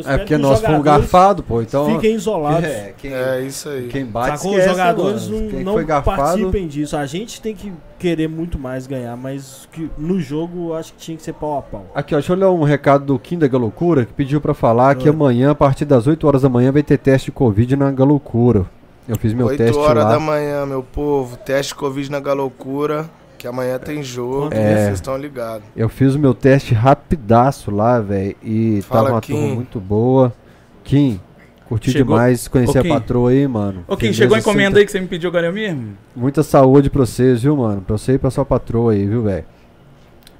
É 0.05 0.17
porque 0.17 0.37
nós 0.37 0.59
fomos 0.61 0.77
jogadores 0.77 0.83
garfados, 0.85 1.45
pô. 1.45 1.61
Então. 1.61 1.93
Fiquem 1.95 2.15
isolados. 2.15 2.61
É, 2.71 2.93
quem, 2.97 3.11
É 3.13 3.41
isso 3.41 3.67
aí. 3.69 3.87
quem 3.87 4.05
bate 4.05 4.37
Sacou? 4.37 4.51
esquece, 4.51 4.69
Os 4.71 4.77
jogadores 4.77 5.27
mano. 5.27 5.41
não, 5.41 5.49
Quem 5.49 5.63
não 5.63 5.73
foi 5.73 5.83
garfado, 5.83 6.17
participem 6.21 6.67
disso. 6.67 6.95
A 6.95 7.05
gente 7.05 7.41
tem 7.41 7.53
que 7.55 7.73
querer 7.99 8.29
muito 8.29 8.57
mais 8.57 8.87
ganhar, 8.87 9.15
mas 9.17 9.67
que 9.71 9.89
no 9.97 10.19
jogo 10.19 10.69
eu 10.69 10.75
acho 10.75 10.93
que 10.93 10.99
tinha 10.99 11.17
que 11.17 11.23
ser 11.23 11.33
pau 11.33 11.57
a 11.57 11.61
pau. 11.61 11.85
Aqui, 11.93 12.15
ó, 12.15 12.17
deixa 12.19 12.31
eu 12.33 12.37
ler 12.37 12.45
um 12.45 12.63
recado 12.63 13.05
do 13.05 13.19
Kim 13.19 13.37
da 13.37 13.47
Galoucura 13.47 14.05
que 14.05 14.13
pediu 14.13 14.39
pra 14.39 14.53
falar 14.53 14.95
que 14.95 15.09
Oi. 15.09 15.13
amanhã, 15.15 15.51
a 15.51 15.55
partir 15.55 15.83
das 15.85 16.07
8 16.07 16.25
horas 16.25 16.41
da 16.43 16.49
manhã, 16.49 16.71
vai 16.71 16.83
ter 16.83 16.97
teste 16.97 17.25
de 17.25 17.31
Covid 17.33 17.75
na 17.75 17.91
Galoucura. 17.91 18.65
Eu 19.07 19.17
fiz 19.17 19.33
meu 19.33 19.47
8 19.47 19.57
teste 19.57 19.77
horas 19.77 20.03
lá. 20.03 20.11
da 20.11 20.19
manhã, 20.19 20.65
meu 20.65 20.83
povo. 20.83 21.35
Teste 21.37 21.73
Covid 21.75 22.09
na 22.11 22.19
Galoucura. 22.19 23.09
Que 23.37 23.47
amanhã 23.47 23.79
tem 23.79 24.03
jogo. 24.03 24.41
Quanto 24.49 24.53
É. 24.53 24.75
Vocês 24.85 24.93
estão 24.95 25.17
ligados. 25.17 25.63
Eu 25.75 25.89
fiz 25.89 26.13
o 26.13 26.19
meu 26.19 26.33
teste 26.33 26.75
rapidaço 26.75 27.71
lá, 27.71 27.99
velho. 27.99 28.35
E 28.43 28.81
Fala, 28.83 29.01
tava 29.05 29.15
uma 29.15 29.21
Kim. 29.21 29.33
turma 29.33 29.55
muito 29.55 29.79
boa. 29.79 30.31
Kim, 30.83 31.19
curti 31.67 31.89
Chegou- 31.91 32.15
demais 32.15 32.47
conhecer 32.47 32.77
Ô, 32.77 32.81
a 32.81 32.83
Kim. 32.83 32.89
patroa 32.89 33.31
aí, 33.31 33.47
mano. 33.47 33.83
Ô, 33.87 33.95
Kim, 33.95 34.01
Firmeza 34.13 34.17
chegou 34.19 34.35
a 34.35 34.39
encomenda 34.39 34.63
sempre- 34.69 34.79
aí 34.81 34.85
que 34.85 34.91
você 34.91 34.99
me 35.01 35.07
pediu 35.07 35.29
agora 35.29 35.51
mesmo? 35.51 35.93
Muita 36.15 36.43
saúde 36.43 36.89
pra 36.91 37.03
vocês, 37.03 37.41
viu, 37.41 37.57
mano? 37.57 37.81
Pra 37.81 37.97
você 37.97 38.13
e 38.13 38.17
pra 38.19 38.29
sua 38.29 38.45
patroa 38.45 38.93
aí, 38.93 39.07
viu, 39.07 39.23
velho? 39.23 39.45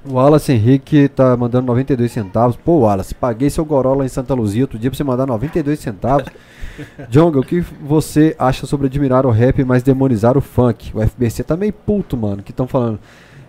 O 0.03 0.13
Wallace 0.13 0.51
Henrique 0.51 1.07
tá 1.07 1.37
mandando 1.37 1.67
92 1.67 2.11
centavos. 2.11 2.55
Pô, 2.55 2.79
Wallace, 2.79 3.13
paguei 3.13 3.49
seu 3.49 3.63
goró 3.63 3.93
lá 3.93 4.05
em 4.05 4.09
Santa 4.09 4.33
Luzia 4.33 4.63
outro 4.63 4.79
dia 4.79 4.89
pra 4.89 4.97
você 4.97 5.03
mandar 5.03 5.27
92 5.27 5.79
centavos. 5.79 6.27
Jonga, 7.09 7.39
o 7.39 7.43
que 7.43 7.61
você 7.61 8.35
acha 8.39 8.65
sobre 8.65 8.87
admirar 8.87 9.25
o 9.25 9.29
rap, 9.29 9.63
mas 9.63 9.83
demonizar 9.83 10.37
o 10.37 10.41
funk? 10.41 10.91
O 10.95 11.01
FBC 11.01 11.43
tá 11.43 11.55
meio 11.55 11.73
puto, 11.73 12.17
mano, 12.17 12.41
que 12.41 12.51
estão 12.51 12.67
falando. 12.67 12.99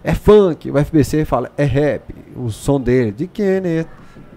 É 0.05 0.15
funk, 0.15 0.71
o 0.71 0.85
FBC 0.85 1.25
fala, 1.25 1.51
é 1.57 1.65
rap. 1.65 2.15
O 2.37 2.51
som 2.51 2.81
dele, 2.81 3.13
de 3.13 3.27
Kenneth, 3.27 3.87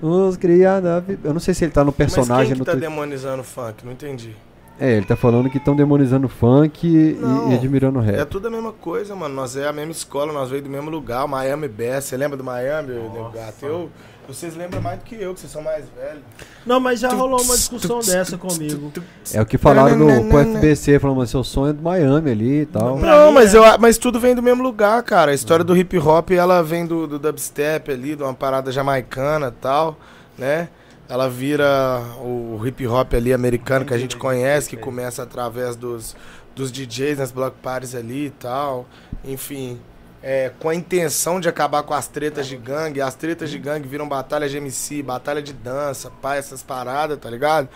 os 0.02 0.38
criados. 0.38 0.90
Eu 1.24 1.34
não 1.34 1.40
sei 1.40 1.54
se 1.54 1.66
ele 1.66 1.72
tá 1.72 1.84
no 1.84 1.92
personagem 1.92 2.50
Mas 2.50 2.58
quem 2.58 2.60
que 2.60 2.66
tá 2.66 2.76
demonizando 2.76 3.42
o 3.42 3.46
funk? 3.46 3.84
Não 3.84 3.92
entendi. 3.92 4.36
É, 4.80 4.92
ele 4.92 5.06
tá 5.06 5.16
falando 5.16 5.50
que 5.50 5.58
estão 5.58 5.76
demonizando 5.76 6.28
o 6.28 6.30
funk 6.30 6.86
e, 6.86 7.14
Não, 7.14 7.52
e 7.52 7.56
admirando 7.56 8.00
o 8.00 8.02
rap. 8.02 8.16
É 8.16 8.26
tudo 8.26 8.48
a 8.48 8.52
mesma 8.52 8.74
coisa, 8.74 9.16
mano. 9.16 9.34
Nós 9.34 9.56
é 9.56 9.68
a 9.68 9.74
mesma 9.74 9.92
escola, 9.92 10.34
nós 10.34 10.50
veio 10.50 10.62
do 10.62 10.70
mesmo 10.70 10.90
lugar, 10.90 11.24
o 11.24 11.28
Miami 11.28 11.68
Bass. 11.68 12.06
Você 12.06 12.18
lembra 12.18 12.36
do 12.36 12.44
Miami, 12.44 12.94
Nego 12.94 13.32
Gato? 13.32 13.66
Eu, 13.66 13.90
vocês 14.28 14.56
lembram 14.56 14.82
mais 14.82 15.00
do 15.00 15.06
que 15.06 15.16
eu, 15.16 15.34
que 15.34 15.40
vocês 15.40 15.52
são 15.52 15.62
mais 15.62 15.86
velhos. 15.96 16.24
Não, 16.66 16.80
mas 16.80 17.00
já 17.00 17.10
rolou 17.10 17.42
uma 17.42 17.56
discussão 17.56 18.00
dessa 18.00 18.38
comigo. 18.38 18.92
É 19.34 19.42
o 19.42 19.46
que 19.46 19.58
falaram 19.58 19.96
no, 19.98 20.30
com 20.30 20.44
FBC, 20.44 21.00
falando, 21.00 21.18
mas 21.18 21.30
seu 21.30 21.44
sonho 21.44 21.70
é 21.70 21.74
do 21.74 21.82
Miami 21.82 22.32
ali 22.32 22.62
e 22.62 22.66
tal. 22.66 22.98
Não, 22.98 23.32
mas, 23.32 23.54
é. 23.54 23.58
eu, 23.58 23.80
mas 23.80 23.98
tudo 23.98 24.20
vem 24.20 24.36
do 24.36 24.42
mesmo 24.42 24.62
lugar, 24.64 25.02
cara. 25.04 25.32
A 25.32 25.34
história 25.36 25.64
do 25.64 25.78
hip 25.78 25.98
hop, 26.00 26.32
ela 26.32 26.62
vem 26.62 26.86
do, 26.86 27.08
do 27.08 27.20
dubstep 27.20 27.92
ali, 27.92 28.16
de 28.16 28.24
uma 28.24 28.34
parada 28.34 28.72
jamaicana 28.72 29.48
e 29.48 29.62
tal, 29.62 29.98
né? 30.38 30.68
Ela 31.08 31.30
vira 31.30 32.02
o 32.20 32.60
hip 32.66 32.86
hop 32.88 33.14
ali 33.14 33.32
americano 33.32 33.86
que 33.86 33.94
a 33.94 33.98
gente 33.98 34.18
conhece, 34.18 34.70
que 34.70 34.78
começa 34.78 35.22
através 35.22 35.76
dos, 35.76 36.16
dos 36.56 36.72
DJs 36.72 37.20
nas 37.20 37.32
block 37.32 37.56
parties 37.62 37.94
ali 37.94 38.28
e 38.28 38.30
tal. 38.32 38.88
Enfim, 39.24 39.80
é, 40.28 40.52
com 40.60 40.70
a 40.70 40.74
intenção 40.74 41.40
de 41.40 41.48
acabar 41.48 41.84
com 41.84 41.94
as 41.94 42.08
tretas 42.08 42.48
de 42.48 42.58
gangue. 42.58 43.00
As 43.00 43.14
tretas 43.14 43.52
de 43.52 43.60
gangue 43.60 43.88
viram 43.88 44.10
batalha 44.10 44.50
de 44.50 44.58
MC, 44.58 45.04
batalha 45.04 45.40
de 45.40 45.54
dança, 45.54 46.10
pá, 46.10 46.36
essas 46.36 46.64
paradas, 46.64 47.20
tá 47.20 47.30
ligado? 47.30 47.70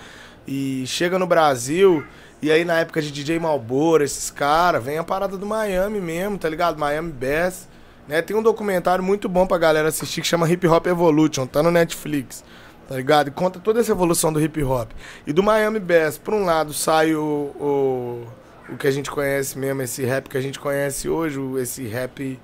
E 0.48 0.84
chega 0.88 1.20
no 1.20 1.28
Brasil, 1.28 2.04
e 2.42 2.52
aí 2.52 2.66
na 2.66 2.80
época 2.80 3.04
de 3.04 3.12
DJ 3.12 3.38
Malboro, 3.38 4.04
esses 4.04 4.32
caras, 4.32 4.84
vem 4.84 4.98
a 4.98 5.04
parada 5.04 5.38
do 5.38 5.46
Miami 5.46 6.02
mesmo, 6.02 6.40
tá 6.40 6.50
ligado? 6.50 6.80
Miami 6.80 7.12
Bass. 7.12 7.68
Né? 8.08 8.24
Tem 8.24 8.36
um 8.36 8.42
documentário 8.42 9.04
muito 9.04 9.30
bom 9.30 9.46
pra 9.46 9.60
galera 9.60 9.90
assistir 9.90 10.22
que 10.22 10.28
chama 10.28 10.50
Hip 10.50 10.68
Hop 10.68 10.88
Evolution, 10.88 11.46
tá 11.46 11.62
no 11.62 11.70
Netflix. 11.70 12.44
Tá 12.90 12.96
ligado? 12.96 13.32
Conta 13.32 13.60
toda 13.60 13.82
essa 13.82 13.92
evolução 13.92 14.34
do 14.34 14.42
hip 14.42 14.64
hop. 14.64 14.90
E 15.28 15.32
do 15.32 15.44
Miami 15.44 15.80
Bass, 15.80 16.18
por 16.18 16.34
um 16.34 16.44
lado, 16.44 16.74
sai 16.74 17.14
o, 17.14 17.22
o, 17.60 18.28
o 18.68 18.78
que 18.78 18.88
a 18.88 18.92
gente 18.92 19.12
conhece 19.12 19.60
mesmo, 19.60 19.84
esse 19.84 20.04
rap 20.04 20.28
que 20.28 20.36
a 20.36 20.42
gente 20.42 20.60
conhece 20.60 21.08
hoje, 21.08 21.40
esse 21.60 21.86
rap 21.86 22.40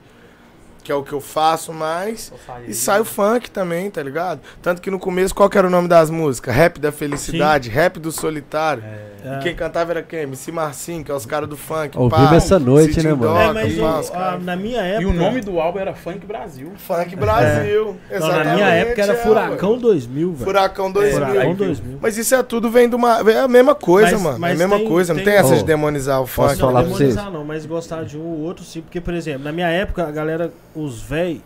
que 0.86 0.92
é 0.92 0.96
o 0.96 1.02
que 1.02 1.14
eu 1.14 1.20
faço 1.20 1.74
mais. 1.74 2.32
E 2.68 2.74
sai 2.76 3.02
o 3.02 3.06
funk 3.06 3.50
também, 3.50 3.90
tá 3.90 4.04
ligado? 4.04 4.40
Tanto 4.62 4.80
que 4.84 4.92
no 4.92 5.00
começo, 5.00 5.34
qual 5.34 5.50
que 5.50 5.58
era 5.58 5.66
o 5.66 5.70
nome 5.70 5.88
das 5.88 6.12
músicas? 6.12 6.54
Rap 6.56 6.80
da 6.80 6.92
Felicidade, 6.92 7.70
Rap 7.72 7.98
do 8.00 8.12
Solitário. 8.12 8.84
É. 8.86 9.38
E 9.38 9.40
quem 9.42 9.56
cantava 9.56 9.92
era 9.92 10.04
quem? 10.04 10.20
MC 10.20 10.52
Marcinho, 10.52 11.04
que 11.04 11.10
é 11.12 11.14
os 11.16 11.26
caras 11.26 11.50
do 11.50 11.58
funk. 11.58 11.98
Vivo 11.98 12.36
essa 12.36 12.60
noite, 12.60 12.94
Cid 12.94 13.08
né, 13.08 13.14
mano? 13.16 13.34
Doca, 13.34 13.42
É, 13.42 13.54
mas 13.54 13.76
pá, 13.80 13.96
o- 13.96 14.00
os 14.00 14.12
a- 14.12 14.38
na 14.40 14.56
minha 14.56 14.82
época. 14.82 15.02
E 15.02 15.06
o 15.08 15.14
nome 15.14 15.42
do 15.42 15.60
álbum 15.60 15.80
era 15.80 15.96
Funk 15.96 16.24
Brasil. 16.28 16.72
Funk 16.78 17.16
Brasil. 17.16 17.98
Não, 18.10 18.18
Exatamente. 18.18 18.46
na 18.48 18.54
minha 18.54 18.68
época 18.68 19.02
era 19.02 19.14
é, 19.14 19.16
Furacão 19.16 19.74
ué. 19.74 19.80
2000, 19.80 20.32
velho. 20.34 20.46
Furacão 20.46 20.92
2000. 20.92 21.26
Furacão 21.28 21.56
2000. 21.56 21.98
Mas 22.00 22.18
isso 22.20 22.36
é 22.36 22.44
tudo 22.44 22.70
vem 22.70 22.88
de 22.88 22.96
uma. 22.96 23.20
É 23.32 23.40
a 23.40 23.48
mesma 23.48 23.74
coisa, 23.74 24.12
Mas- 24.12 24.22
mano. 24.22 24.38
mas 24.40 24.52
é 24.52 24.54
a 24.54 24.58
mesma 24.68 24.78
tem- 24.78 24.88
coisa. 24.88 25.14
Não 25.14 25.24
tem- 25.24 25.34
tem 25.34 25.36
essa 25.40 25.56
de 25.56 25.64
demonizar 25.64 26.22
o 26.22 26.28
funk. 26.28 26.50
Não, 26.52 26.58
falar 26.60 26.84
pra 26.84 26.92
demonizar 26.94 27.24
vocês? 27.24 27.34
não, 27.34 27.44
mas 27.44 27.66
gostar 27.66 28.04
de 28.04 28.18
um 28.18 28.22
ou 28.22 28.40
outro 28.42 28.64
sim. 28.64 28.82
Porque, 28.82 29.02
por 29.02 29.16
exemplo, 29.16 29.44
na 29.44 29.52
minha 29.52 29.68
época, 29.70 30.06
a 30.08 30.12
galera, 30.12 30.52
os 30.76 31.02
véi, 31.02 31.42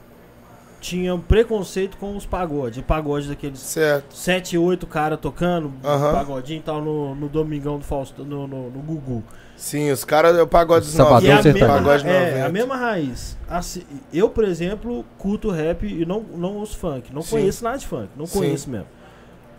tinham 0.82 1.20
preconceito 1.20 1.98
com 1.98 2.16
os 2.16 2.26
pagodes. 2.26 2.82
Pagode 2.86 3.28
daqueles 3.28 3.60
Certo. 3.60 4.16
7, 4.16 4.58
8 4.58 4.88
caras 4.88 5.20
tocando 5.20 5.74
Aham. 5.84 6.14
pagodinho 6.14 6.60
e 6.60 6.64
tal 6.64 6.82
no, 6.82 7.14
no 7.16 7.28
Domingão 7.28 7.78
do 7.78 7.84
Fausto, 7.84 8.24
no, 8.24 8.48
no, 8.48 8.70
no 8.70 8.80
Gugu. 8.80 9.24
Sim, 9.58 9.92
os 9.92 10.06
caras 10.06 10.38
é 10.38 10.42
o 10.42 10.48
pagode 10.48 10.86
dos 10.86 10.94
Sapatão 10.96 11.16
novos. 11.16 11.28
E 11.28 11.32
a 11.32 11.44
sertanejo. 11.44 11.66
mesma, 11.66 11.84
Pagode 11.84 12.08
é, 12.08 12.26
90. 12.32 12.46
a 12.46 12.50
mesma 12.50 12.78
raiz. 12.78 13.38
Assim, 13.50 13.84
eu, 14.14 14.30
por 14.30 14.46
exemplo, 14.46 15.04
curto 15.18 15.50
rap 15.50 15.84
e 15.86 16.06
não, 16.06 16.22
não 16.22 16.56
ouço 16.56 16.78
funk. 16.78 17.14
Não 17.14 17.22
Sim. 17.22 17.32
conheço 17.32 17.64
nada 17.66 17.78
de 17.78 17.86
funk. 17.86 18.08
Não 18.16 18.26
Sim. 18.26 18.40
conheço 18.40 18.70
mesmo. 18.70 18.88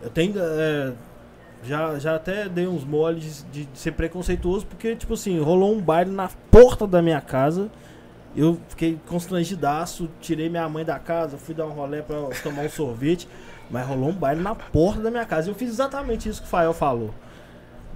Eu 0.02 0.08
tenho. 0.08 0.32
é, 0.39 0.92
já, 1.62 1.99
já 1.99 2.15
até 2.16 2.49
dei 2.49 2.66
uns 2.66 2.82
moles 2.82 3.44
de, 3.52 3.66
de 3.66 3.78
ser 3.78 3.92
preconceituoso, 3.92 4.65
porque, 4.65 4.97
tipo 4.97 5.12
assim, 5.12 5.39
rolou 5.39 5.74
um 5.74 5.81
baile 5.82 6.10
na 6.10 6.31
porta 6.50 6.86
da 6.86 7.02
minha 7.02 7.20
casa. 7.20 7.70
Eu 8.36 8.59
fiquei 8.68 8.99
constrangidaço, 9.09 10.09
tirei 10.20 10.49
minha 10.49 10.68
mãe 10.68 10.84
da 10.84 10.99
casa, 10.99 11.36
fui 11.36 11.55
dar 11.55 11.67
um 11.67 11.70
rolê 11.73 12.02
pra 12.02 12.17
tomar 12.42 12.62
um 12.62 12.68
sorvete. 12.70 13.28
Mas 13.70 13.86
rolou 13.86 14.10
um 14.10 14.12
baile 14.15 14.41
na 14.42 14.55
porta 14.55 15.00
da 15.00 15.10
minha 15.10 15.25
casa. 15.25 15.49
Eu 15.50 15.55
fiz 15.55 15.68
exatamente 15.70 16.28
isso 16.28 16.41
que 16.42 16.47
o 16.47 16.50
Fael 16.50 16.73
falou. 16.73 17.15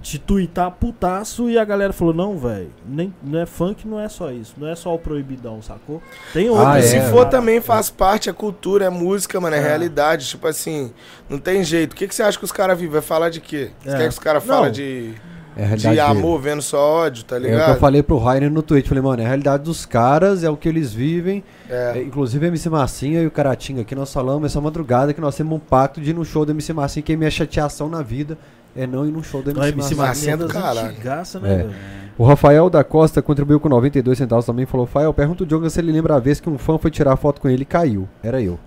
De 0.01 0.19
tuitar 0.19 0.69
putaço 0.71 1.49
e 1.49 1.57
a 1.57 1.65
galera 1.65 1.91
falou: 1.91 2.13
Não, 2.13 2.37
velho, 2.37 2.69
nem 2.85 3.13
não 3.23 3.39
é 3.39 3.45
funk, 3.45 3.87
não 3.87 3.99
é 3.99 4.07
só 4.07 4.31
isso. 4.31 4.53
Não 4.57 4.67
é 4.67 4.75
só 4.75 4.93
o 4.93 4.99
proibidão, 4.99 5.61
sacou? 5.63 6.01
Tem 6.31 6.47
outro. 6.49 6.65
Ah, 6.67 6.79
E 6.79 6.83
é. 6.83 6.85
se 6.85 7.01
for 7.09 7.25
também 7.27 7.59
faz 7.59 7.89
parte, 7.89 8.29
é 8.29 8.33
cultura, 8.33 8.85
é 8.85 8.89
música, 8.89 9.41
mano, 9.41 9.55
é, 9.55 9.59
É. 9.59 9.61
realidade. 9.63 10.27
Tipo 10.27 10.47
assim, 10.47 10.93
não 11.27 11.39
tem 11.39 11.63
jeito. 11.63 11.93
O 11.93 11.95
que, 11.95 12.07
que 12.07 12.13
você 12.13 12.21
acha 12.23 12.37
que 12.37 12.45
os 12.45 12.51
caras 12.51 12.77
vivem? 12.77 12.93
Vai 12.93 13.01
falar 13.01 13.29
de 13.29 13.41
quê? 13.41 13.71
Você 13.81 13.89
É. 13.89 13.97
quer 13.97 14.03
que 14.03 14.09
os 14.09 14.19
caras 14.19 14.43
falem 14.43 14.71
de. 14.71 15.15
É 15.57 15.63
a 15.63 15.67
realidade 15.67 15.95
de 15.95 16.01
dele. 16.01 16.19
amor 16.19 16.41
vendo 16.41 16.61
só 16.61 17.05
ódio, 17.05 17.23
tá 17.23 17.35
É 17.35 17.39
o 17.39 17.41
que 17.41 17.47
ligado? 17.49 17.73
eu 17.73 17.79
falei 17.79 18.03
pro 18.03 18.17
Rainer 18.17 18.51
no 18.51 18.61
Twitch. 18.61 18.87
Falei, 18.87 19.01
mano, 19.03 19.21
é 19.21 19.25
a 19.25 19.27
realidade 19.27 19.63
dos 19.63 19.85
caras, 19.85 20.43
é 20.43 20.49
o 20.49 20.57
que 20.57 20.67
eles 20.67 20.93
vivem. 20.93 21.43
É. 21.69 21.93
É, 21.95 22.01
inclusive, 22.03 22.45
a 22.45 22.47
MC 22.49 22.69
Massinha 22.69 23.21
e 23.21 23.27
o 23.27 23.31
Caratinga 23.31 23.81
aqui, 23.81 23.95
nós 23.95 24.11
falamos 24.11 24.51
essa 24.51 24.59
madrugada 24.59 25.13
que 25.13 25.21
nós 25.21 25.35
temos 25.35 25.53
um 25.55 25.59
pacto 25.59 26.01
de 26.01 26.09
ir 26.09 26.13
no 26.13 26.25
show 26.25 26.45
do 26.45 26.51
MC 26.51 26.73
Massinha, 26.73 27.03
que 27.03 27.13
é 27.13 27.15
minha 27.15 27.31
chateação 27.31 27.87
na 27.89 28.01
vida 28.01 28.37
é 28.75 28.85
não 28.85 29.07
ir 29.07 29.11
no 29.11 29.23
show 29.23 29.41
do 29.41 29.53
Não, 29.53 29.63
MC 29.63 29.73
MC 29.73 29.95
Massinha. 29.95 30.35
Massinha 30.37 30.49
é 30.49 30.61
caralho. 30.61 30.89
antigaça, 30.89 31.39
né, 31.39 31.65
É. 31.71 32.05
O 32.17 32.25
Rafael 32.25 32.69
da 32.69 32.83
Costa 32.83 33.21
contribuiu 33.21 33.59
com 33.59 33.67
92 33.67 34.17
centavos 34.17 34.45
também. 34.45 34.65
Falou: 34.65 34.85
Fael, 34.85 35.13
pergunta 35.13 35.43
o 35.43 35.45
Diogo 35.45 35.69
se 35.69 35.79
ele 35.79 35.91
lembra 35.91 36.15
a 36.15 36.19
vez 36.19 36.39
que 36.39 36.49
um 36.49 36.57
fã 36.57 36.77
foi 36.77 36.89
tirar 36.89 37.15
foto 37.17 37.41
com 37.41 37.49
ele 37.49 37.63
e 37.63 37.65
caiu. 37.65 38.07
Era 38.23 38.41
eu. 38.41 38.57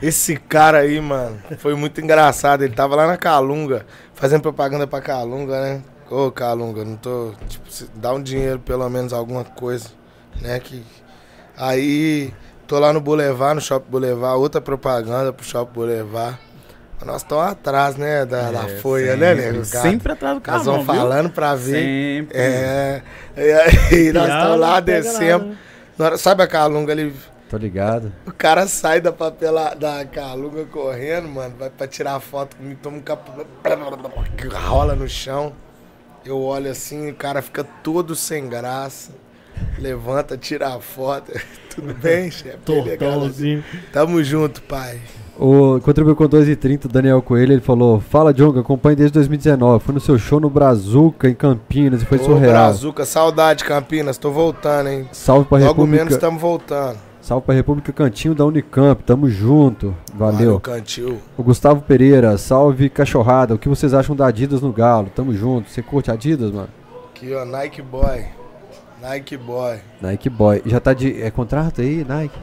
Esse 0.00 0.36
cara 0.36 0.78
aí, 0.78 1.00
mano, 1.00 1.36
foi 1.58 1.74
muito 1.74 2.00
engraçado. 2.00 2.62
Ele 2.62 2.72
tava 2.74 2.94
lá 2.94 3.06
na 3.06 3.16
Calunga, 3.16 3.84
fazendo 4.14 4.42
propaganda 4.42 4.86
pra 4.86 5.00
Calunga, 5.00 5.60
né? 5.60 5.80
Ô, 6.10 6.30
Calunga, 6.30 6.84
não 6.84 6.96
tô. 6.96 7.32
Tipo, 7.48 7.70
se- 7.70 7.88
dá 7.94 8.12
um 8.12 8.22
dinheiro, 8.22 8.58
pelo 8.58 8.88
menos 8.88 9.12
alguma 9.12 9.44
coisa, 9.44 9.88
né? 10.40 10.58
Que. 10.60 10.84
Aí, 11.56 12.32
tô 12.66 12.78
lá 12.78 12.92
no 12.92 13.00
Boulevard, 13.00 13.54
no 13.54 13.60
Shopping 13.60 13.90
Boulevard, 13.90 14.38
outra 14.38 14.60
propaganda 14.60 15.32
pro 15.32 15.44
Shopping 15.44 15.72
Boulevard. 15.74 16.38
Mas 16.98 17.06
Nós 17.06 17.22
estamos 17.22 17.44
atrás, 17.46 17.96
né? 17.96 18.24
Da, 18.24 18.50
da 18.52 18.64
É, 18.64 18.76
folha, 18.76 19.16
né, 19.16 19.34
sempre, 19.34 19.50
nego? 19.52 19.64
Sempre 19.64 20.12
atrás 20.12 20.34
do 20.34 20.36
Nós 20.38 20.44
carro. 20.44 20.64
vamos 20.64 20.86
falando 20.86 21.30
pra 21.30 21.54
ver. 21.54 21.82
Sempre. 21.82 22.38
É. 22.38 23.02
E 23.36 23.52
aí, 23.52 24.12
nós 24.12 24.28
estamos 24.28 24.60
lá, 24.60 24.80
descemos. 24.80 25.46
né? 25.48 25.56
Na 25.98 26.04
hora- 26.06 26.18
sabe 26.18 26.42
a 26.42 26.46
Calunga 26.46 26.92
ali? 26.92 27.14
Tô 27.48 27.56
ligado. 27.56 28.12
O 28.26 28.32
cara 28.32 28.66
sai 28.66 29.00
da 29.00 29.12
papela 29.12 29.74
da 29.74 30.04
Calunga 30.04 30.64
correndo, 30.64 31.28
mano, 31.28 31.54
vai 31.58 31.70
pra 31.70 31.86
tirar 31.86 32.18
foto 32.20 32.56
comigo, 32.56 32.80
toma 32.82 32.96
um 32.96 33.00
capo. 33.00 33.30
rola 34.66 34.94
no 34.96 35.08
chão. 35.08 35.52
Eu 36.24 36.40
olho 36.40 36.70
assim, 36.70 37.10
o 37.10 37.14
cara 37.14 37.42
fica 37.42 37.62
todo 37.62 38.14
sem 38.14 38.48
graça. 38.48 39.12
Levanta, 39.78 40.36
tira 40.36 40.74
a 40.74 40.80
foto. 40.80 41.32
Tudo 41.74 41.94
bem, 41.94 42.30
chefe? 42.30 42.48
É 42.48 42.58
Tortãozinho. 42.64 43.62
Tamo 43.92 44.22
junto, 44.22 44.62
pai. 44.62 45.00
O, 45.38 45.80
contribuiu 45.80 46.14
com 46.14 46.28
2,30 46.28 46.84
o 46.84 46.88
Daniel 46.88 47.20
Coelho. 47.20 47.52
Ele 47.52 47.60
falou: 47.60 48.00
Fala, 48.00 48.32
Diogo, 48.32 48.60
acompanho 48.60 48.96
desde 48.96 49.12
2019. 49.14 49.84
Fui 49.84 49.94
no 49.94 50.00
seu 50.00 50.16
show 50.18 50.40
no 50.40 50.48
Brazuca, 50.48 51.28
em 51.28 51.34
Campinas, 51.34 52.02
e 52.02 52.06
foi 52.06 52.18
Ô, 52.18 52.24
surreal. 52.24 52.52
Brazuca, 52.52 53.04
saudade, 53.04 53.64
Campinas. 53.64 54.16
Tô 54.16 54.30
voltando, 54.30 54.88
hein? 54.88 55.08
Salve 55.12 55.48
pra 55.48 55.58
Logo 55.58 55.70
República. 55.70 55.96
menos 55.96 56.14
estamos 56.14 56.40
voltando. 56.40 56.98
Salve 57.24 57.46
pra 57.46 57.54
República 57.54 57.90
Cantinho 57.90 58.34
da 58.34 58.44
Unicamp. 58.44 59.02
Tamo 59.02 59.30
junto. 59.30 59.96
Valeu. 60.12 60.60
Cantil. 60.60 61.22
O 61.38 61.42
Gustavo 61.42 61.80
Pereira, 61.80 62.36
salve 62.36 62.90
cachorrada. 62.90 63.54
O 63.54 63.58
que 63.58 63.66
vocês 63.66 63.94
acham 63.94 64.14
da 64.14 64.26
Adidas 64.26 64.60
no 64.60 64.70
Galo? 64.70 65.08
Tamo 65.08 65.32
junto. 65.32 65.70
Você 65.70 65.80
curte 65.80 66.10
Adidas, 66.10 66.50
mano? 66.50 66.68
Aqui, 67.08 67.32
ó, 67.34 67.46
Nike 67.46 67.80
Boy. 67.80 68.26
Nike 69.00 69.38
Boy. 69.38 69.78
Nike 70.02 70.28
Boy. 70.28 70.62
Já 70.66 70.78
tá 70.78 70.92
de. 70.92 71.22
É 71.22 71.30
contrato 71.30 71.80
aí, 71.80 72.04
Nike? 72.06 72.38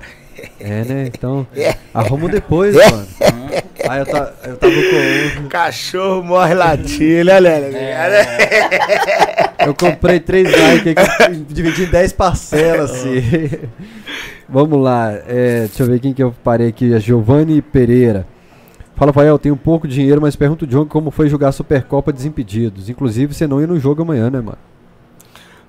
É, 0.60 0.84
né? 0.84 1.06
Então. 1.08 1.46
É. 1.56 1.76
Arruma 1.94 2.30
depois, 2.30 2.76
mano. 2.76 3.08
Aí 3.90 4.00
eu, 4.00 4.06
tá, 4.06 4.34
eu 4.46 4.58
tava 4.58 4.74
com. 4.74 5.48
Cachorro 5.50 6.24
morre 6.24 6.54
latindo, 6.54 7.26
né, 7.26 7.40
Lélia? 7.40 7.72
Eu 9.66 9.76
comprei 9.76 10.20
três 10.20 10.48
eu 10.52 11.36
dividi 11.48 11.84
em 11.84 11.90
10 11.90 12.14
parcelas, 12.14 12.92
assim. 12.92 13.22
Vamos 14.48 14.82
lá. 14.82 15.12
é, 15.28 15.66
deixa 15.68 15.84
eu 15.84 15.88
ver 15.88 16.00
quem 16.00 16.14
que 16.14 16.24
eu 16.24 16.34
parei 16.44 16.70
aqui. 16.70 16.94
É 16.94 17.00
Giovanni 17.00 17.62
Pereira. 17.62 18.26
Fala, 18.96 19.12
Fael, 19.14 19.40
tenho 19.40 19.58
pouco 19.58 19.88
dinheiro, 19.88 20.22
mas 20.22 20.36
pergunto 20.36 20.66
o 20.66 20.68
John 20.68 20.86
como 20.86 21.10
foi 21.10 21.28
jogar 21.28 21.52
Supercopa 21.52 22.14
Desimpedidos. 22.14 22.90
Inclusive, 22.90 23.34
você 23.34 23.48
não 23.48 23.60
ia 23.60 23.68
no 23.68 23.80
jogo 23.80 24.04
amanhã, 24.04 24.30
né, 24.30 24.42
mano? 24.42 24.58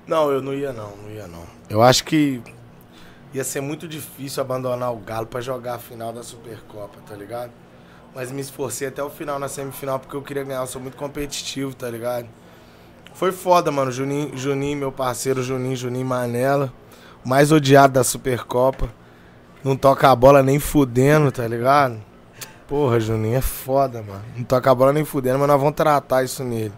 Não, 0.05 0.29
eu 0.29 0.41
não 0.41 0.53
ia 0.53 0.73
não, 0.73 0.89
não 1.03 1.11
ia 1.11 1.27
não. 1.27 1.41
Eu 1.69 1.81
acho 1.81 2.03
que 2.03 2.41
ia 3.33 3.43
ser 3.43 3.61
muito 3.61 3.87
difícil 3.87 4.41
abandonar 4.41 4.93
o 4.93 4.97
Galo 4.97 5.25
pra 5.25 5.41
jogar 5.41 5.75
a 5.75 5.79
final 5.79 6.13
da 6.13 6.21
Supercopa, 6.21 6.99
tá 7.07 7.15
ligado? 7.15 7.51
Mas 8.13 8.31
me 8.31 8.41
esforcei 8.41 8.87
até 8.87 9.03
o 9.03 9.09
final 9.09 9.39
na 9.39 9.47
semifinal 9.47 9.99
porque 9.99 10.15
eu 10.15 10.21
queria 10.21 10.43
ganhar, 10.43 10.61
eu 10.61 10.67
sou 10.67 10.79
muito 10.79 10.95
competitivo, 10.95 11.73
tá 11.73 11.89
ligado? 11.89 12.27
Foi 13.13 13.31
foda, 13.31 13.71
mano. 13.71 13.91
Juninho, 13.91 14.37
Juninho 14.37 14.77
meu 14.77 14.91
parceiro 14.91 15.41
Juninho, 15.41 15.75
Juninho 15.75 16.05
Manela, 16.05 16.71
mais 17.25 17.51
odiado 17.51 17.93
da 17.93 18.03
Supercopa. 18.03 18.89
Não 19.63 19.75
toca 19.75 20.11
a 20.11 20.15
bola 20.15 20.43
nem 20.43 20.59
fudendo, 20.59 21.31
tá 21.31 21.47
ligado? 21.47 21.99
Porra, 22.67 22.99
Juninho 22.99 23.37
é 23.37 23.41
foda, 23.41 24.03
mano. 24.03 24.23
Não 24.35 24.43
toca 24.43 24.69
a 24.69 24.75
bola 24.75 24.93
nem 24.93 25.05
fudendo, 25.05 25.39
mas 25.39 25.47
nós 25.47 25.59
vamos 25.59 25.75
tratar 25.75 26.23
isso 26.23 26.43
nele. 26.43 26.73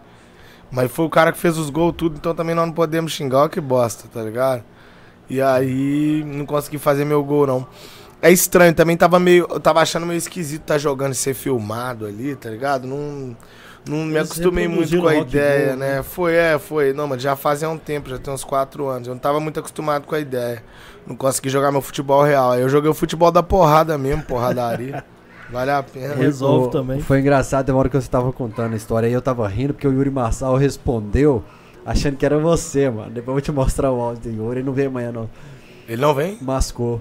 Mas 0.70 0.90
foi 0.90 1.04
o 1.04 1.10
cara 1.10 1.32
que 1.32 1.38
fez 1.38 1.58
os 1.58 1.68
gols 1.68 1.94
tudo, 1.96 2.16
então 2.16 2.34
também 2.34 2.54
nós 2.54 2.66
não 2.66 2.74
podemos 2.74 3.12
xingar 3.12 3.44
o 3.44 3.48
que 3.48 3.60
bosta, 3.60 4.08
tá 4.08 4.22
ligado? 4.22 4.64
E 5.28 5.40
aí 5.40 6.22
não 6.26 6.46
consegui 6.46 6.78
fazer 6.78 7.04
meu 7.04 7.22
gol, 7.24 7.46
não. 7.46 7.66
É 8.22 8.30
estranho, 8.30 8.74
também 8.74 8.96
tava 8.96 9.18
meio. 9.18 9.46
Eu 9.50 9.60
tava 9.60 9.80
achando 9.80 10.06
meio 10.06 10.18
esquisito 10.18 10.62
tá 10.62 10.78
jogando 10.78 11.12
e 11.12 11.16
ser 11.16 11.34
filmado 11.34 12.06
ali, 12.06 12.34
tá 12.34 12.48
ligado? 12.48 12.86
Não, 12.86 13.36
não 13.88 14.04
me 14.04 14.18
acostumei 14.18 14.66
muito 14.66 14.90
reproduziram 14.90 15.02
com 15.02 15.08
a 15.08 15.16
ideia, 15.16 15.66
and 15.66 15.68
roll, 15.68 15.76
né? 15.78 16.02
Foi, 16.02 16.34
é, 16.34 16.58
foi. 16.58 16.92
Não, 16.92 17.06
mas 17.06 17.20
já 17.22 17.36
fazia 17.36 17.68
um 17.68 17.76
tempo, 17.78 18.08
já 18.08 18.18
tem 18.18 18.32
uns 18.32 18.42
quatro 18.44 18.88
anos. 18.88 19.06
Eu 19.06 19.14
não 19.14 19.20
tava 19.20 19.38
muito 19.38 19.60
acostumado 19.60 20.06
com 20.06 20.14
a 20.14 20.20
ideia. 20.20 20.62
Não 21.06 21.14
consegui 21.14 21.48
jogar 21.50 21.70
meu 21.70 21.80
futebol 21.82 22.22
real. 22.22 22.52
Aí 22.52 22.62
eu 22.62 22.68
joguei 22.68 22.90
o 22.90 22.94
futebol 22.94 23.30
da 23.30 23.42
porrada 23.42 23.98
mesmo, 23.98 24.22
porradaria. 24.22 25.04
vale 25.52 25.70
a 25.70 25.82
pena. 25.82 26.14
Resolve 26.14 26.66
O- 26.68 26.70
também. 26.70 27.00
Foi 27.00 27.20
engraçado, 27.20 27.66
tem 27.66 27.74
uma 27.74 27.80
hora 27.80 27.88
que 27.88 28.00
você 28.00 28.08
tava 28.08 28.32
contando 28.32 28.72
a 28.72 28.76
história 28.76 29.06
aí, 29.06 29.12
eu 29.12 29.22
tava 29.22 29.46
rindo 29.46 29.74
porque 29.74 29.86
o 29.86 29.92
Yuri 29.92 30.10
Marçal 30.10 30.56
respondeu 30.56 31.44
achando 31.86 32.16
que 32.16 32.26
era 32.26 32.36
você, 32.38 32.90
mano. 32.90 33.10
Depois 33.10 33.28
eu 33.28 33.34
vou 33.34 33.40
te 33.40 33.52
mostrar 33.52 33.92
o 33.92 34.00
áudio 34.00 34.32
do 34.32 34.36
Yuri, 34.36 34.58
ele 34.58 34.66
não 34.66 34.72
veio 34.72 34.88
amanhã 34.88 35.12
não. 35.12 35.30
Ele 35.88 36.02
não 36.02 36.12
vem? 36.12 36.36
Mascou. 36.42 37.00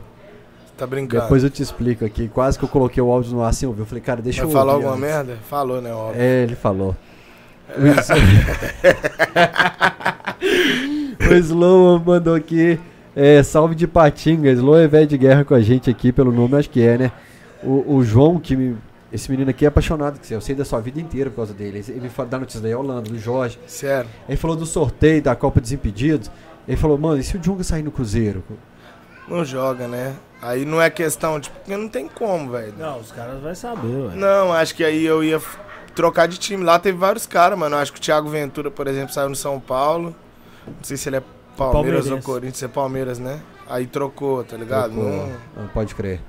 Tá 0.78 0.86
brincando. 0.86 1.24
Depois 1.24 1.44
eu 1.44 1.50
te 1.50 1.64
explico 1.64 2.06
aqui. 2.06 2.28
Quase 2.28 2.60
que 2.60 2.66
eu 2.66 2.70
coloquei 2.70 3.02
o 3.02 3.12
áudio 3.12 3.32
no 3.32 3.42
ar 3.42 3.50
assim, 3.50 3.66
ouviu? 3.66 3.84
Eu 3.84 3.88
falei, 3.88 4.04
cara, 4.04 4.22
deixa 4.22 4.42
Vai 4.42 4.50
eu 4.50 4.54
falar 4.54 4.74
alguma 4.74 4.92
antes. 4.92 5.02
merda? 5.02 5.38
Falou, 5.50 5.82
né, 5.82 5.94
óbvio. 5.94 6.22
É, 6.22 6.44
ele 6.44 6.56
falou. 6.56 6.96
o 11.30 11.34
Slow 11.34 12.00
mandou 12.00 12.36
aqui. 12.36 12.80
É, 13.16 13.42
salve 13.42 13.74
de 13.74 13.88
Patinga. 13.88 14.52
Slow 14.52 14.78
é 14.78 14.88
velho 14.88 15.08
de 15.08 15.18
guerra 15.18 15.46
com 15.46 15.56
a 15.56 15.62
gente 15.62 15.90
aqui, 15.90 16.12
pelo 16.12 16.32
nome, 16.32 16.58
acho 16.58 16.70
que 16.70 16.82
é, 16.82 16.98
né? 16.98 17.12
O, 17.64 17.96
o 17.96 18.04
João, 18.04 18.40
que 18.40 18.56
me. 18.56 18.76
Esse 19.16 19.32
menino 19.32 19.50
aqui 19.50 19.66
é 19.66 19.68
apaixonado. 19.70 20.20
Eu 20.30 20.42
sei 20.42 20.54
da 20.56 20.66
sua 20.66 20.80
vida 20.82 21.00
inteira 21.00 21.30
por 21.30 21.38
causa 21.38 21.54
dele. 21.54 21.84
Ele 21.88 22.10
fala 22.10 22.30
da 22.30 22.40
notícia 22.40 22.62
da 22.62 22.78
Holanda, 22.78 23.10
do 23.10 23.18
Jorge. 23.18 23.58
Sério. 23.66 24.10
Ele 24.28 24.38
falou 24.38 24.56
do 24.56 24.66
sorteio 24.66 25.22
da 25.22 25.36
Copa 25.36 25.62
Desimpedidos. 25.62 26.30
Ele 26.68 26.76
falou, 26.78 26.98
mano, 26.98 27.18
e 27.20 27.24
se 27.24 27.38
o 27.38 27.44
Junga 27.44 27.64
sair 27.64 27.82
no 27.84 27.92
Cruzeiro? 27.92 28.44
Não 29.28 29.44
joga, 29.46 29.88
né? 29.88 30.14
Aí 30.42 30.66
não 30.66 30.82
é 30.82 30.90
questão, 30.90 31.40
tipo, 31.40 31.56
porque 31.58 31.76
não 31.76 31.88
tem 31.88 32.08
como, 32.08 32.52
velho. 32.52 32.74
Não, 32.78 33.00
os 33.00 33.12
caras 33.12 33.42
vão 33.42 33.56
saber, 33.56 33.88
ué. 33.88 34.16
Não, 34.16 34.52
acho 34.54 34.76
que 34.76 34.84
aí 34.84 35.04
eu 35.06 35.24
ia 35.24 35.42
trocar 35.96 36.28
de 36.28 36.38
time. 36.38 36.64
Lá 36.64 36.78
teve 36.78 36.98
vários 36.98 37.26
caras, 37.26 37.58
mano. 37.58 37.76
Eu 37.76 37.80
acho 37.80 37.92
que 37.94 38.00
o 38.00 38.02
Thiago 38.02 38.28
Ventura, 38.30 38.70
por 38.70 38.86
exemplo, 38.88 39.14
saiu 39.14 39.30
no 39.30 39.36
São 39.36 39.60
Paulo. 39.60 40.14
Não 40.68 40.74
sei 40.84 40.98
se 40.98 41.10
ele 41.10 41.16
é 41.18 41.24
Palmeiras 41.58 42.08
ou. 42.12 42.22
Corinthians, 42.22 42.62
é 42.64 42.68
Palmeiras, 42.68 43.18
né? 43.18 43.40
Aí 43.68 43.88
trocou, 43.88 44.44
tá 44.44 44.58
ligado? 44.58 44.92
Trocou. 44.94 45.10
Não- 45.10 45.32
Ah, 45.58 45.68
pode 45.74 45.96
crer. 45.96 46.20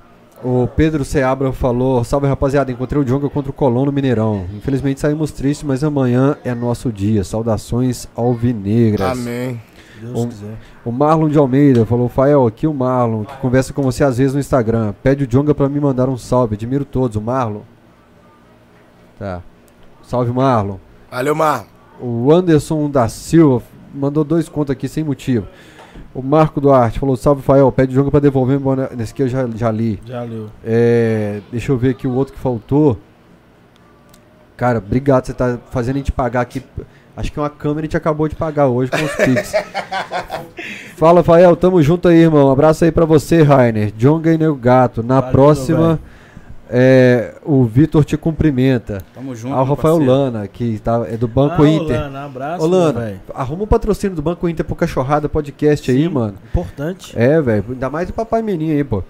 O 0.45 0.67
Pedro 0.69 1.05
Seabra 1.05 1.53
falou: 1.53 2.05
Salve 2.05 2.27
rapaziada, 2.27 2.71
encontrei 2.71 3.01
o 3.01 3.05
Jonga 3.05 3.29
contra 3.29 3.51
o 3.51 3.55
Colón 3.55 3.87
no 3.87 3.93
Mineirão. 3.93 4.47
Infelizmente 4.55 5.01
saímos 5.01 5.33
tristes, 5.33 5.67
mas 5.67 5.83
amanhã 5.83 6.37
é 6.45 6.55
nosso 6.55 6.93
dia. 6.93 7.25
Saudações 7.25 8.07
alvinegras. 8.15 9.19
Amém. 9.19 9.61
Deus 10.01 10.21
Um- 10.21 10.29
quiser. 10.29 10.55
O 10.85 10.93
Marlon 10.93 11.29
de 11.29 11.39
Almeida 11.39 11.87
falou: 11.87 12.09
Fael, 12.09 12.47
aqui 12.47 12.67
o 12.67 12.75
Marlon, 12.75 13.25
que 13.25 13.35
conversa 13.39 13.73
com 13.73 13.83
você 13.83 14.05
às 14.05 14.19
vezes 14.19 14.35
no 14.35 14.41
Instagram. 14.41 14.95
Pede 15.03 15.25
o 15.25 15.27
Jonga 15.27 15.55
pra 15.55 15.69
me 15.69 15.81
mandar 15.81 16.09
um 16.09 16.19
salve. 16.19 16.55
Admiro 16.55 16.85
todos. 16.85 17.17
O 17.17 17.21
Marlon. 17.21 17.63
Tá. 19.19 19.41
Salve, 20.03 20.33
Marlon. 20.33 20.77
Valeu, 21.11 21.35
Mar. 21.35 21.65
O 21.99 22.31
Anderson 22.31 22.91
da 22.91 23.09
Silva 23.09 23.63
mandou 23.95 24.23
dois 24.23 24.49
contos 24.51 24.71
aqui 24.71 24.87
sem 24.87 25.03
motivo. 25.03 25.47
O 26.15 26.23
Marco 26.23 26.61
Duarte 26.61 26.99
falou: 26.99 27.17
Salve, 27.17 27.43
Fael. 27.43 27.71
Pede 27.73 27.93
o 27.93 27.95
Jonga 27.95 28.11
pra 28.11 28.21
devolver. 28.21 28.57
embora- 28.57 28.91
Nesse 28.97 29.13
aqui 29.13 29.23
eu 29.23 29.29
já, 29.29 29.47
já 29.55 29.71
li. 29.71 30.01
Já 30.07 30.23
leu. 30.23 30.49
É, 30.65 31.41
deixa 31.51 31.73
eu 31.73 31.77
ver 31.79 31.91
aqui 31.91 32.07
o 32.07 32.13
outro 32.15 32.33
que 32.35 32.41
faltou. 32.41 32.99
Cara, 34.57 34.79
obrigado. 34.79 35.27
Você 35.27 35.35
tá 35.35 35.59
fazendo 35.71 35.97
a 35.97 35.99
gente 35.99 36.13
pagar 36.13 36.41
aqui. 36.41 36.63
Acho 37.17 37.33
que 37.33 37.39
uma 37.41 37.49
câmera 37.51 37.81
a 37.81 37.85
gente 37.85 37.97
acabou 37.97 38.29
de 38.29 38.35
pagar 38.35 38.69
hoje 38.69 38.91
com 38.91 38.97
os 39.05 39.15
Pix. 39.17 39.53
Fala, 40.97 41.23
Fael. 41.23 41.55
Tamo 41.57 41.83
junto 41.83 42.09
aí, 42.09 42.19
irmão. 42.19 42.51
Abraço 42.51 42.85
aí 42.85 42.91
pra 42.93 43.05
você, 43.05 43.43
Rainer. 43.43 43.93
Jonga 43.97 44.33
e 44.33 44.39
Nego 44.39 44.55
Gato. 44.55 45.03
Na 45.03 45.17
Valeu, 45.21 45.33
próxima, 45.33 45.99
é, 46.69 47.35
o 47.45 47.65
Vitor 47.65 48.05
te 48.05 48.17
cumprimenta. 48.17 49.03
Tamo 49.15 49.35
junto. 49.35 49.55
Ah, 49.55 49.63
o 49.63 49.65
meu 49.65 49.75
Rafael 49.75 49.97
parceiro. 49.99 50.13
Lana, 50.13 50.49
que 50.49 50.79
tá, 50.79 51.07
é 51.09 51.17
do 51.17 51.29
Banco 51.29 51.63
ah, 51.63 51.69
Inter. 51.69 51.97
Olana, 51.97 52.25
abraço, 52.25 52.65
Ô, 52.65 52.69
Lana, 52.69 53.01
velho. 53.01 53.21
arruma 53.35 53.65
um 53.65 53.67
patrocínio 53.67 54.17
do 54.17 54.23
Banco 54.23 54.49
Inter 54.49 54.65
pro 54.65 54.75
Cachorrada 54.75 55.29
Podcast 55.29 55.91
aí, 55.91 56.03
Sim. 56.05 56.09
mano. 56.09 56.35
Importante. 56.45 57.13
É, 57.17 57.41
velho. 57.41 57.65
Ainda 57.69 57.89
mais 57.91 58.11
o 58.11 58.13
papai 58.13 58.43
menino 58.43 58.73
aí, 58.73 58.85
pô. 58.85 59.03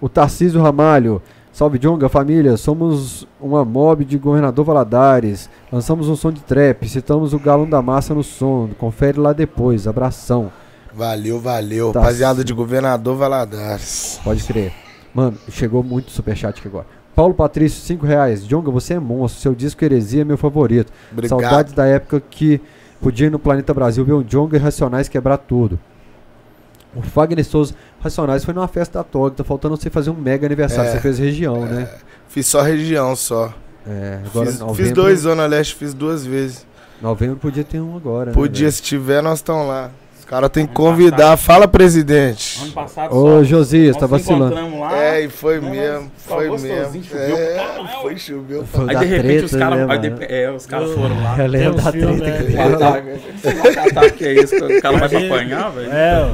O 0.00 0.08
Tarcísio 0.08 0.60
Ramalho. 0.60 1.20
Salve 1.52 1.78
Jonga, 1.78 2.08
família. 2.08 2.56
Somos 2.56 3.28
uma 3.40 3.64
mob 3.64 4.04
de 4.04 4.18
Governador 4.18 4.64
Valadares. 4.64 5.48
Lançamos 5.70 6.08
um 6.08 6.16
som 6.16 6.32
de 6.32 6.40
trap. 6.40 6.88
Citamos 6.88 7.32
o 7.32 7.38
Galão 7.38 7.68
da 7.68 7.80
Massa 7.80 8.12
no 8.12 8.24
som. 8.24 8.70
Confere 8.76 9.20
lá 9.20 9.32
depois. 9.32 9.86
Abração. 9.86 10.50
Valeu, 10.92 11.38
valeu. 11.40 11.92
Tá 11.92 12.00
Rapaziada 12.00 12.42
de 12.42 12.52
Governador 12.52 13.16
Valadares. 13.16 14.20
Pode 14.24 14.42
crer. 14.42 14.83
Mano, 15.14 15.38
chegou 15.50 15.82
muito 15.82 16.10
superchat 16.10 16.58
aqui 16.58 16.68
agora. 16.68 16.86
Paulo 17.14 17.32
Patrício, 17.32 17.80
5 17.82 18.04
reais. 18.04 18.44
Jonga, 18.44 18.70
você 18.70 18.94
é 18.94 18.98
monstro. 18.98 19.40
Seu 19.40 19.54
disco 19.54 19.84
Heresia 19.84 20.22
é 20.22 20.24
meu 20.24 20.36
favorito. 20.36 20.92
Obrigado. 21.12 21.40
Saudades 21.40 21.72
da 21.72 21.86
época 21.86 22.20
que 22.28 22.60
podia 23.00 23.28
ir 23.28 23.30
no 23.30 23.38
Planeta 23.38 23.72
Brasil 23.72 24.04
ver 24.04 24.14
um 24.14 24.22
Jonga 24.22 24.56
e 24.56 24.60
Racionais 24.60 25.08
quebrar 25.08 25.38
tudo. 25.38 25.78
O 26.94 27.02
Fagner 27.02 27.44
Souza, 27.44 27.74
Racionais 28.00 28.44
foi 28.44 28.52
numa 28.54 28.68
festa 28.68 28.98
da 28.98 29.04
Toga. 29.04 29.36
Tá 29.36 29.44
faltando 29.44 29.76
você 29.76 29.90
fazer 29.90 30.10
um 30.10 30.14
mega 30.14 30.46
aniversário. 30.46 30.90
É. 30.90 30.92
Você 30.92 31.00
fez 31.00 31.18
região, 31.18 31.64
né? 31.64 31.88
Fiz 32.28 32.46
só 32.46 32.62
região 32.62 33.14
só. 33.14 33.52
É, 33.86 34.20
agora 34.24 34.46
Fiz, 34.46 34.58
novembro, 34.58 34.82
fiz 34.82 34.92
dois 34.92 35.20
Zona 35.20 35.46
Leste, 35.46 35.74
fiz 35.74 35.92
duas 35.94 36.24
vezes. 36.24 36.66
Novembro 37.02 37.36
podia 37.36 37.62
ter 37.62 37.80
um 37.80 37.96
agora. 37.96 38.32
Podia, 38.32 38.66
Né, 38.66 38.70
se 38.70 38.82
tiver, 38.82 39.22
nós 39.22 39.40
estamos 39.40 39.68
lá. 39.68 39.90
Os 40.24 40.30
caras 40.30 40.48
têm 40.48 40.66
que 40.66 40.72
convidar. 40.72 41.36
Fala, 41.36 41.68
presidente. 41.68 42.58
Ano 42.62 42.72
passado? 42.72 43.14
Ô, 43.14 43.26
só. 43.40 43.44
Josias, 43.44 43.94
tá 43.94 44.06
vacilando. 44.06 44.78
lá. 44.80 44.96
É, 44.98 45.20
e 45.20 45.28
foi 45.28 45.60
Não, 45.60 45.68
mesmo. 45.68 46.04
tá 46.26 46.34
Foi 46.34 46.48
mesmo. 46.48 47.04
choveu 47.04 47.36
É, 47.36 47.54
caralho. 47.56 47.88
foi, 48.00 48.16
choveu. 48.16 48.64
Foi 48.64 48.86
Aí 48.88 48.96
de 48.96 49.04
repente 49.04 49.28
treta, 49.28 49.44
os 49.44 49.52
caras. 49.54 49.86
né, 49.86 49.98
de- 49.98 50.34
É, 50.34 50.50
os 50.50 50.64
caras 50.64 50.90
foram 50.92 51.22
lá. 51.22 51.38
Eu 51.38 51.46
lembro 51.46 51.74
da 51.74 51.92
treta. 51.92 52.06
né? 52.06 52.42
que 52.50 52.56
ataque, 52.56 53.08
um 53.78 53.82
ataque 53.90 54.24
é 54.24 54.32
isso, 54.32 54.56
que 54.56 54.78
o 54.78 54.80
cara 54.82 54.96
vai 55.06 55.26
apanhar, 55.26 55.70
velho. 55.72 55.92
É, 55.92 56.26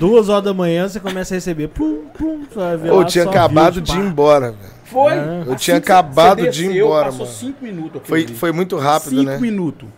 duas 0.00 0.28
horas 0.28 0.42
da 0.44 0.52
manhã 0.52 0.88
você 0.88 0.98
começa 0.98 1.32
a 1.32 1.36
receber. 1.36 1.68
Plum, 1.68 2.06
plum, 2.18 2.40
Eu 2.84 3.04
tinha 3.04 3.22
só 3.24 3.30
acabado 3.30 3.74
vídeo, 3.74 3.94
de 3.94 4.00
ir 4.00 4.04
embora, 4.06 4.46
velho. 4.50 4.80
Foi. 4.86 5.12
É. 5.12 5.16
Eu 5.46 5.52
Assim 5.52 5.56
tinha 5.56 5.80
que 5.80 5.92
acabado 5.92 6.48
de 6.50 6.66
ir 6.66 6.76
embora, 6.78 7.04
Passou 7.06 7.20
mano. 7.26 7.30
cinco 7.38 7.64
minutos. 7.64 8.02
Foi, 8.34 8.50
muito 8.50 8.76
rápido, 8.76 9.10
cinco 9.10 9.22
né? 9.22 9.38
minutos. 9.38 9.88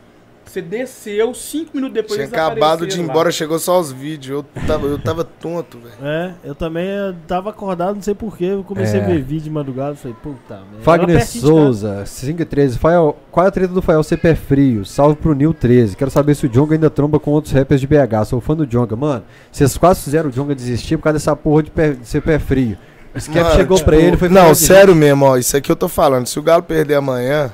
Você 0.53 0.61
desceu, 0.61 1.33
cinco 1.33 1.71
minutos 1.75 1.95
depois 1.95 2.15
Tinha 2.15 2.27
acabado 2.27 2.51
de 2.51 2.61
ir 2.61 2.67
apareceram 2.85 3.07
lá. 3.07 3.11
embora, 3.11 3.33
chegou 3.33 3.59
só 3.59 3.81
os 3.81 3.91
vídeos. 3.91 4.45
Eu 4.55 4.63
tava, 4.67 4.87
eu 4.87 4.99
tava 4.99 5.25
tonto, 5.25 5.79
velho. 5.79 5.95
É, 6.03 6.35
eu 6.45 6.55
também 6.55 6.85
tava 7.27 7.49
acordado, 7.49 7.95
não 7.95 8.03
sei 8.03 8.15
porquê. 8.15 8.45
Eu 8.45 8.63
comecei 8.63 9.01
É. 9.01 9.03
a 9.03 9.07
ver 9.07 9.23
vídeo 9.23 9.45
de 9.45 9.51
madrugada. 9.51 9.95
Falei, 9.95 10.15
puta 10.23 10.57
merda. 10.71 10.83
Fagner. 10.83 11.27
Souza, 11.27 12.05
5 12.05 12.43
e 12.43 12.45
13. 12.45 12.79
Fael, 12.79 13.17
qual 13.31 13.47
é 13.47 13.49
a 13.49 13.53
treta 13.53 13.73
do 13.73 13.81
Fael 13.81 14.03
ser 14.03 14.19
pé 14.19 14.35
frio? 14.35 14.85
Salve 14.85 15.17
pro 15.17 15.35
Nil 15.35 15.55
13. 15.55 15.97
Quero 15.97 16.11
saber 16.11 16.35
se 16.35 16.45
o 16.45 16.49
Jonga 16.51 16.75
ainda 16.75 16.91
tromba 16.91 17.19
com 17.19 17.31
outros 17.31 17.55
rappers 17.55 17.81
de 17.81 17.87
BH. 17.87 18.27
Sou 18.27 18.39
fã 18.39 18.55
do 18.55 18.67
Jonga. 18.67 18.95
Mano, 18.95 19.25
vocês 19.51 19.79
quase 19.79 20.03
fizeram 20.03 20.29
o 20.29 20.33
Jonga 20.33 20.55
desistir 20.55 20.99
por 20.99 21.05
causa 21.05 21.15
dessa 21.19 21.35
porra 21.35 21.63
de, 21.63 21.71
pé- 21.71 21.93
de 21.93 22.07
ser 22.07 22.21
pé 22.21 22.39
frio. 22.39 22.77
O 23.15 23.19
Skep 23.19 23.53
chegou 23.57 23.77
tipo, 23.79 23.89
pra 23.89 23.97
ele 23.97 24.19
foi 24.19 24.29
Não, 24.29 24.55
sério 24.55 24.95
mesmo, 24.95 25.25
ó. 25.25 25.37
Isso 25.39 25.57
aqui 25.57 25.73
eu 25.73 25.77
tô 25.77 25.89
falando. 25.89 26.27
Se 26.27 26.39
o 26.39 26.43
Galo 26.43 26.63
perder 26.63 26.95
amanhã, 26.97 27.51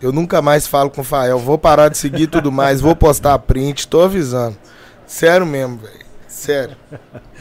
eu 0.00 0.12
nunca 0.12 0.40
mais 0.42 0.66
falo 0.66 0.90
com 0.90 1.00
o 1.00 1.04
Fael. 1.04 1.38
Vou 1.38 1.58
parar 1.58 1.88
de 1.88 1.98
seguir 1.98 2.26
tudo 2.26 2.50
mais, 2.52 2.80
vou 2.80 2.94
postar 2.96 3.38
print, 3.40 3.86
tô 3.88 4.02
avisando. 4.02 4.56
Sério 5.06 5.44
mesmo, 5.46 5.78
velho. 5.78 6.10
Sério. 6.28 6.76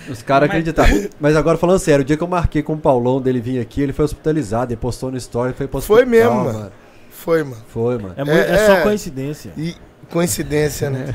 Os 0.09 0.21
caras 0.23 0.49
acreditaram. 0.49 1.07
Mas 1.19 1.35
agora 1.35 1.57
falando 1.57 1.79
sério, 1.79 2.01
o 2.01 2.05
dia 2.05 2.17
que 2.17 2.23
eu 2.23 2.27
marquei 2.27 2.61
com 2.63 2.73
o 2.73 2.77
Paulão 2.77 3.21
dele 3.21 3.39
vir 3.39 3.59
aqui, 3.61 3.81
ele 3.81 3.93
foi 3.93 4.05
hospitalizado, 4.05 4.73
ele 4.73 4.79
postou 4.79 5.11
no 5.11 5.17
story, 5.17 5.53
foi 5.53 5.67
pro 5.67 5.79
Foi 5.79 6.03
mesmo, 6.05 6.35
mano. 6.45 6.71
Foi, 7.11 7.43
mano. 7.43 7.57
Foi, 7.67 7.97
mano. 7.97 8.13
É, 8.17 8.23
mui- 8.23 8.33
é 8.33 8.51
É, 8.51 8.57
só 8.65 8.73
é. 8.77 8.81
coincidência. 8.81 9.51
E 9.55 9.75
coincidência, 10.09 10.89
né? 10.89 11.13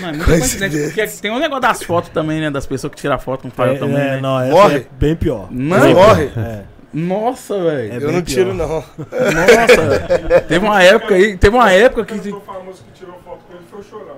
Não, 0.00 0.08
é 0.08 0.12
muita 0.12 0.24
Coincidência. 0.26 0.68
coincidência, 0.80 1.06
porque 1.06 1.22
tem 1.22 1.30
um 1.30 1.38
negócio 1.38 1.62
das 1.62 1.82
fotos 1.82 2.10
também, 2.10 2.40
né? 2.40 2.50
Das 2.50 2.66
pessoas 2.66 2.92
que 2.92 3.00
tiram 3.00 3.18
foto 3.18 3.42
com 3.42 3.48
o 3.48 3.50
Fael 3.50 3.74
É, 3.74 3.78
também, 3.78 3.96
é, 3.96 4.10
né? 4.16 4.20
não, 4.20 4.48
Morre. 4.50 4.76
é 4.78 4.86
bem 4.98 5.16
pior. 5.16 5.48
Não. 5.50 5.94
Morre? 5.94 6.30
É. 6.36 6.64
Nossa, 6.92 7.56
velho. 7.62 7.92
É 7.92 7.96
eu 7.96 8.00
não 8.00 8.10
pior. 8.10 8.22
tiro, 8.24 8.54
não. 8.54 8.66
Nossa, 8.68 9.82
velho. 9.88 10.40
Teve 10.48 10.66
uma 10.66 10.82
época 10.82 11.14
aí, 11.14 11.36
teve 11.36 11.56
uma 11.56 11.70
época 11.72 12.04
que. 12.04 12.30
O 12.30 12.40
famoso 12.40 12.82
que 12.84 12.98
tirou 12.98 13.14
foto 13.24 13.38
com 13.48 13.54
ele 13.54 13.64
foi 13.70 13.80
o 13.80 13.84
Chorão. 13.84 14.16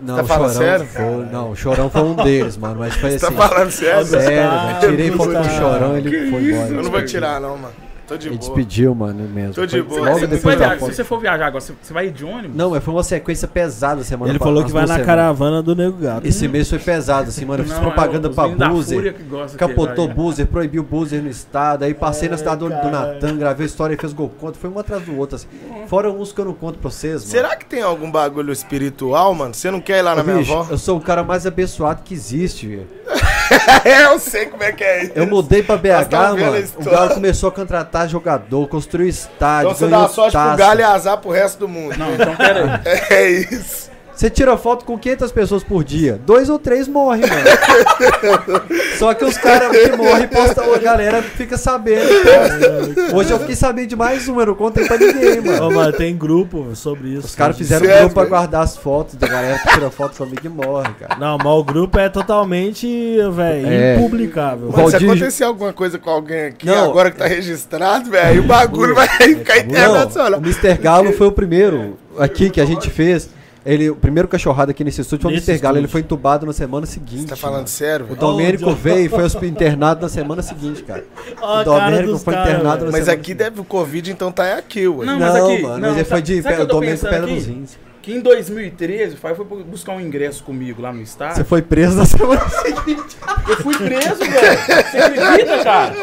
Não, 0.00 0.16
Tá 0.16 0.22
o 0.22 0.26
falando 0.26 0.52
Chorão 0.52 0.66
sério? 0.68 0.86
foi- 0.86 1.26
não, 1.32 1.50
o 1.50 1.56
Chorão 1.56 1.90
foi 1.90 2.02
um 2.02 2.14
deles, 2.14 2.56
mano. 2.56 2.76
Mas 2.80 2.94
foi 2.94 3.10
Você 3.10 3.24
assim. 3.26 3.34
tá 3.36 3.48
falando 3.48 3.70
sério? 3.70 4.04
Sério, 4.04 4.26
Gustavo, 4.42 4.66
velho. 4.66 4.80
Tirei 4.96 5.10
foto 5.12 5.32
com 5.32 5.40
o. 5.40 5.44
Chorão, 5.50 5.96
ele 5.96 6.10
Que 6.10 6.30
foi 6.30 6.40
isso, 6.42 6.54
embora. 6.58 6.74
Eu 6.74 6.82
não 6.82 6.90
vou 6.90 7.04
tirar, 7.04 7.40
não, 7.40 7.56
mano. 7.58 7.74
Tô 8.06 8.16
de 8.16 8.28
Ele 8.28 8.36
boa. 8.36 8.48
despediu, 8.54 8.94
mano, 8.94 9.28
mesmo. 9.28 9.54
Tô 9.54 9.64
de 9.64 9.72
Foi 9.72 9.82
boa. 9.82 10.00
Logo 10.08 10.18
Você, 10.20 10.26
depois 10.26 10.58
viajar, 10.58 10.78
se 10.78 10.94
você 10.94 11.04
for 11.04 11.20
viajar 11.20 11.46
agora, 11.46 11.60
você, 11.60 11.72
você 11.80 11.92
vai 11.92 12.10
de 12.10 12.24
ônibus? 12.24 12.56
Não, 12.56 12.70
mas 12.70 12.82
foi 12.84 12.92
uma 12.94 13.02
sequência 13.02 13.46
pesada 13.48 14.02
semana 14.02 14.30
Ele 14.32 14.38
falou 14.38 14.64
que 14.64 14.72
vai 14.72 14.86
na 14.86 15.00
caravana 15.00 15.62
do 15.62 15.74
Nego 15.74 15.96
Gato. 15.98 16.26
Esse 16.26 16.46
mês 16.48 16.68
foi 16.68 16.78
pesado, 16.78 17.28
assim, 17.28 17.44
mano. 17.44 17.62
Eu 17.62 17.66
fiz 17.66 17.74
Não, 17.74 17.82
propaganda 17.82 18.28
é 18.28 18.30
pra 18.32 18.48
Boozer. 18.48 19.14
Capotou 19.56 20.06
vai- 20.06 20.14
Boozer, 20.14 20.46
proibiu 20.46 20.82
Boozer 20.82 21.22
no 21.22 21.28
estado. 21.30 21.84
Aí 21.84 21.94
passei 21.94 22.28
na 22.28 22.36
cidade 22.36 22.58
do, 22.60 22.68
do. 22.68 22.90
Natan, 22.90 23.36
gravei 23.36 23.66
história 23.66 23.94
e 23.94 23.96
fez 23.96 24.12
gol 24.12 24.28
contra. 24.28 24.60
Foi 24.60 24.68
um 24.68 24.78
atrás 24.78 25.02
do 25.04 25.16
outro, 25.16 25.36
assim. 25.36 25.46
Fora 25.86 26.10
uns 26.10 26.32
que 26.32 26.40
eu 26.40 26.44
não 26.44 26.54
conto 26.54 26.78
pra 26.78 26.90
vocês, 26.90 27.22
mano. 27.22 27.26
Será 27.30 27.56
que 27.56 27.64
tem 27.64 27.82
algum 27.82 28.10
bagulho 28.10 28.52
espiritual, 28.52 29.34
mano? 29.34 29.54
Você 29.54 29.70
não 29.70 29.80
quer 29.80 29.98
ir 29.98 30.02
lá 30.02 30.14
na 30.14 30.22
Ô, 30.22 30.24
minha 30.24 30.36
bicho, 30.38 30.52
avó? 30.52 30.66
eu 30.70 30.78
sou 30.78 30.98
o 30.98 31.00
cara 31.00 31.22
mais 31.22 31.46
abençoado 31.46 32.02
que 32.02 32.12
existe, 32.14 32.66
velho. 32.66 32.86
eu 34.10 34.18
sei 34.18 34.46
como 34.46 34.62
é 34.62 34.72
que 34.72 34.82
é 34.84 35.04
isso. 35.04 35.12
Eu 35.14 35.26
mudei 35.26 35.62
pra 35.62 35.76
BH, 35.76 36.10
mano. 36.12 36.64
O. 36.76 36.84
Galo 36.84 37.14
começou 37.14 37.48
a 37.48 37.52
contratar 37.52 38.08
jogador, 38.08 38.66
construiu 38.68 39.08
estádio, 39.08 39.70
Então 39.70 39.74
você 39.74 39.86
dá 39.88 40.08
sorte 40.08 40.32
pro 40.32 40.40
taça. 40.40 40.56
galho 40.56 40.80
e 40.80 40.84
azar 40.84 41.18
pro 41.18 41.30
resto 41.30 41.58
do 41.60 41.68
mundo. 41.68 41.96
Não, 41.96 42.14
então 42.14 42.34
pera 42.36 42.82
aí. 42.84 43.02
É 43.10 43.30
isso. 43.30 43.91
Você 44.22 44.30
tira 44.30 44.56
foto 44.56 44.84
com 44.84 44.96
500 44.96 45.32
pessoas 45.32 45.64
por 45.64 45.82
dia. 45.82 46.16
Dois 46.24 46.48
ou 46.48 46.56
três 46.56 46.86
morrem, 46.86 47.22
mano. 47.22 47.42
Só 48.96 49.12
que 49.14 49.24
os 49.24 49.36
caras 49.36 49.76
que 49.76 49.96
morrem, 49.96 50.28
postam, 50.28 50.72
a 50.72 50.78
galera 50.78 51.20
fica 51.20 51.56
sabendo. 51.58 52.06
posta. 52.06 53.16
Hoje 53.16 53.32
eu 53.32 53.40
fiquei 53.40 53.56
sabendo 53.56 53.88
de 53.88 53.96
mais 53.96 54.28
um, 54.28 54.38
eu 54.38 54.46
não 54.46 54.54
contei 54.54 54.86
pra 54.86 54.96
ninguém, 54.96 55.40
mano. 55.40 55.66
Ô, 55.66 55.70
mano, 55.72 55.92
tem 55.92 56.16
grupo 56.16 56.68
sobre 56.76 57.08
isso. 57.08 57.26
Os 57.26 57.34
caras 57.34 57.56
fizeram 57.58 57.82
um 57.84 57.88
Sério, 57.88 58.00
grupo 58.02 58.14
pra 58.14 58.24
guardar 58.26 58.62
as 58.62 58.76
fotos 58.76 59.16
da 59.16 59.26
galera 59.26 59.58
que 59.58 59.68
tira 59.74 59.90
foto 59.90 60.16
comigo 60.16 60.40
e 60.44 60.48
morre, 60.48 60.90
cara. 61.00 61.16
Não, 61.18 61.36
mas 61.36 61.46
o 61.52 61.64
grupo 61.64 61.98
é 61.98 62.08
totalmente, 62.08 62.86
velho, 63.32 63.66
É. 63.66 63.96
impublicável. 63.96 64.68
O 64.68 64.70
Mano, 64.70 64.86
se 64.86 64.92
Valdir- 64.92 65.10
acontecer 65.10 65.42
alguma 65.42 65.72
coisa 65.72 65.98
com 65.98 66.10
alguém 66.10 66.44
aqui, 66.46 66.66
Não. 66.66 66.90
agora 66.90 67.10
que 67.10 67.16
tá 67.18 67.26
registrado, 67.26 68.08
velho, 68.08 68.24
aí 68.28 68.38
o 68.38 68.44
bagulho 68.44 68.94
vai 68.94 69.08
ficar 69.18 69.56
Não, 69.56 69.62
internacional. 69.64 70.38
o 70.38 70.42
Mr. 70.44 70.78
Galo 70.80 71.12
foi 71.12 71.26
o 71.26 71.32
primeiro 71.32 71.98
aqui 72.16 72.50
que 72.50 72.60
a 72.60 72.64
gente 72.64 72.88
fez. 72.88 73.28
Ele, 73.64 73.90
o 73.90 73.94
primeiro 73.96 74.26
cachorrado 74.26 74.72
aqui 74.72 74.82
nesse 74.82 75.00
estúdio 75.02 75.22
foi 75.22 75.32
o 75.32 75.34
Nesse 75.36 75.50
Mr. 75.50 75.62
Galo. 75.62 75.76
Ele 75.76 75.84
estúdio. 75.86 75.92
foi 75.92 76.00
entubado 76.00 76.44
na 76.46 76.52
semana 76.52 76.84
seguinte. 76.84 77.22
Você 77.22 77.28
tá 77.28 77.36
falando 77.36 77.56
mano. 77.58 77.68
sério, 77.68 78.04
O 78.06 78.08
velho? 78.08 78.20
Domênico 78.20 78.72
veio 78.74 79.06
e 79.06 79.08
foi 79.08 79.22
hosp- 79.24 79.42
internado 79.44 80.02
na 80.02 80.08
semana 80.08 80.42
seguinte, 80.42 80.82
cara. 80.82 81.04
Ó, 81.40 81.60
o 81.60 81.64
cara 81.64 81.84
Domênico 81.90 82.12
dos 82.12 82.24
foi 82.24 82.34
caras, 82.34 82.48
internado 82.50 82.78
velho. 82.80 82.86
na 82.86 82.92
Mas 82.98 83.04
semana 83.04 83.20
aqui 83.20 83.34
deve 83.34 83.60
o 83.60 83.64
Covid, 83.64 84.10
então 84.10 84.32
tá 84.32 84.54
aqui, 84.54 84.88
ué. 84.88 85.06
Não, 85.06 85.18
Não, 85.18 85.20
mas 85.20 85.36
aqui. 85.36 85.62
mano, 85.62 85.78
não, 85.78 85.88
mas 85.90 85.96
ele 85.96 86.04
foi 86.04 86.22
de 86.22 86.34
sabe 86.34 86.40
o 86.40 86.42
que 86.50 86.56
pé, 86.56 86.62
eu 86.62 86.66
tô 86.66 86.74
Domênico 86.74 86.96
pensando 87.02 87.10
Pedra 87.10 87.26
aqui? 87.26 87.34
dos 87.36 87.46
Rins. 87.46 87.78
Que 88.02 88.12
em 88.14 88.20
2013 88.20 89.14
o 89.14 89.18
Fael 89.18 89.36
foi 89.36 89.44
buscar 89.62 89.92
um 89.92 90.00
ingresso 90.00 90.42
comigo 90.42 90.82
lá 90.82 90.92
no 90.92 91.00
estádio. 91.00 91.36
Você 91.36 91.44
foi 91.44 91.62
preso 91.62 91.96
na 91.96 92.04
semana 92.04 92.40
seguinte. 92.50 93.16
Eu 93.48 93.56
fui 93.58 93.76
preso, 93.78 94.16
velho. 94.16 94.58
Você 94.90 94.98
acredita, 94.98 95.62
cara? 95.62 95.94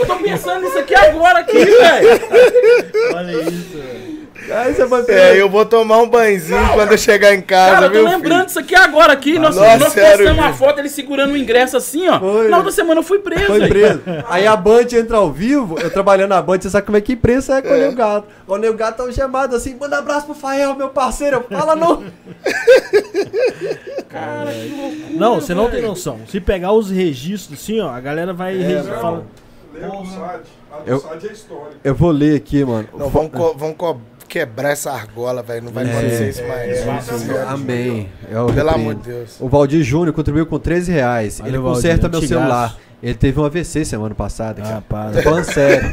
Eu 0.00 0.04
tô 0.04 0.16
pensando 0.16 0.62
nisso 0.64 0.78
aqui 0.78 0.96
agora 0.96 1.38
aqui, 1.38 1.64
velho. 1.64 2.08
Olha 3.14 3.32
isso, 3.40 3.78
velho. 3.78 4.05
Aí 4.50 4.74
você 4.74 4.86
foi. 4.86 5.04
É, 5.08 5.40
eu 5.40 5.48
vou 5.50 5.64
tomar 5.66 5.98
um 5.98 6.08
banhozinho 6.08 6.68
quando 6.74 6.92
eu 6.92 6.98
chegar 6.98 7.34
em 7.34 7.40
casa, 7.40 7.72
Cara, 7.74 7.86
eu 7.86 7.90
tô 7.90 7.96
viu, 7.98 8.04
lembrando 8.08 8.32
filho? 8.34 8.46
disso 8.46 8.58
aqui 8.58 8.74
agora 8.74 9.12
aqui. 9.12 9.38
Nós, 9.38 9.56
Nossa, 9.56 9.78
nós 9.78 9.92
sério, 9.92 10.18
postamos 10.18 10.44
uma 10.44 10.52
foto 10.52 10.78
ele 10.78 10.88
segurando 10.88 11.32
o 11.32 11.36
ingresso 11.36 11.76
assim, 11.76 12.08
ó. 12.08 12.18
Foi. 12.20 12.48
Na 12.48 12.56
outra 12.58 12.72
semana 12.72 13.00
eu 13.00 13.04
fui 13.04 13.18
preso, 13.18 13.46
Foi 13.46 13.66
preso. 13.68 14.02
Aí 14.28 14.46
a 14.46 14.56
Band 14.56 14.86
entra 14.92 15.16
ao 15.16 15.30
vivo, 15.32 15.78
eu 15.80 15.90
trabalhando 15.90 16.30
na 16.30 16.40
Band, 16.42 16.60
você 16.60 16.70
sabe 16.70 16.86
como 16.86 16.96
é 16.96 17.00
que 17.00 17.14
imprensa 17.14 17.56
é 17.58 17.62
com 17.62 17.68
o 17.74 17.76
Neo 17.76 17.92
Gato. 17.94 18.26
O 18.46 18.56
Neo 18.56 18.74
Gato 18.74 18.96
tá 18.98 19.04
um 19.04 19.12
chamado 19.12 19.56
assim, 19.56 19.74
manda 19.74 19.98
abraço 19.98 20.26
pro 20.26 20.34
Fael, 20.34 20.74
meu 20.74 20.88
parceiro. 20.90 21.44
Fala 21.50 21.74
não. 21.74 22.04
Cara, 24.08 24.50
que 24.52 24.68
loucura. 24.68 25.06
Não, 25.18 25.34
você 25.40 25.54
não 25.54 25.70
tem 25.70 25.82
noção. 25.82 26.20
Se 26.28 26.40
pegar 26.40 26.72
os 26.72 26.90
registros 26.90 27.58
assim, 27.60 27.80
ó, 27.80 27.90
a 27.90 28.00
galera 28.00 28.32
vai 28.32 28.54
É, 28.56 28.62
registrar. 28.66 28.94
não. 28.94 29.00
fala- 29.02 29.24
Leia 29.74 29.88
o 29.92 30.06
SAD. 30.06 30.40
A 30.72 30.78
do 30.78 30.90
Eu- 30.90 31.00
SAD 31.00 31.26
é. 31.26 31.32
Eu 31.84 31.94
vou 31.94 32.10
ler 32.10 32.36
aqui, 32.36 32.64
mano. 32.64 32.88
Não, 32.96 33.08
vamos, 33.10 33.30
co- 33.32 33.54
vamos 33.56 33.76
co- 33.76 34.00
quebrar 34.26 34.70
essa 34.70 34.90
argola, 34.92 35.42
velho. 35.42 35.64
Não 35.64 35.72
vai 35.72 35.86
É. 35.86 35.90
acontecer 35.90 36.28
isso 36.30 36.46
mais. 36.46 36.78
Isso. 36.78 37.32
Amém. 37.48 38.08
Eu 38.30 38.46
Pelo 38.46 38.70
amor 38.70 38.94
de 38.96 39.02
Deus. 39.02 39.36
O 39.40 39.48
Valdir 39.48 39.82
Júnior 39.82 40.12
contribuiu 40.12 40.46
com 40.46 40.58
13 40.58 40.90
reais. 40.92 41.38
Valeu, 41.38 41.50
Ele 41.54 41.58
Valdir, 41.62 41.76
conserta 41.82 42.08
meu 42.08 42.22
celular. 42.22 42.76
Ele 43.02 43.14
teve 43.14 43.38
um 43.38 43.44
AVC 43.44 43.84
semana 43.84 44.14
passada, 44.14 44.62
Ah, 44.64 44.68
cara. 44.68 44.84
para. 44.88 45.10
Tô 45.12 45.22
falando 45.22 45.44
sério. 45.44 45.90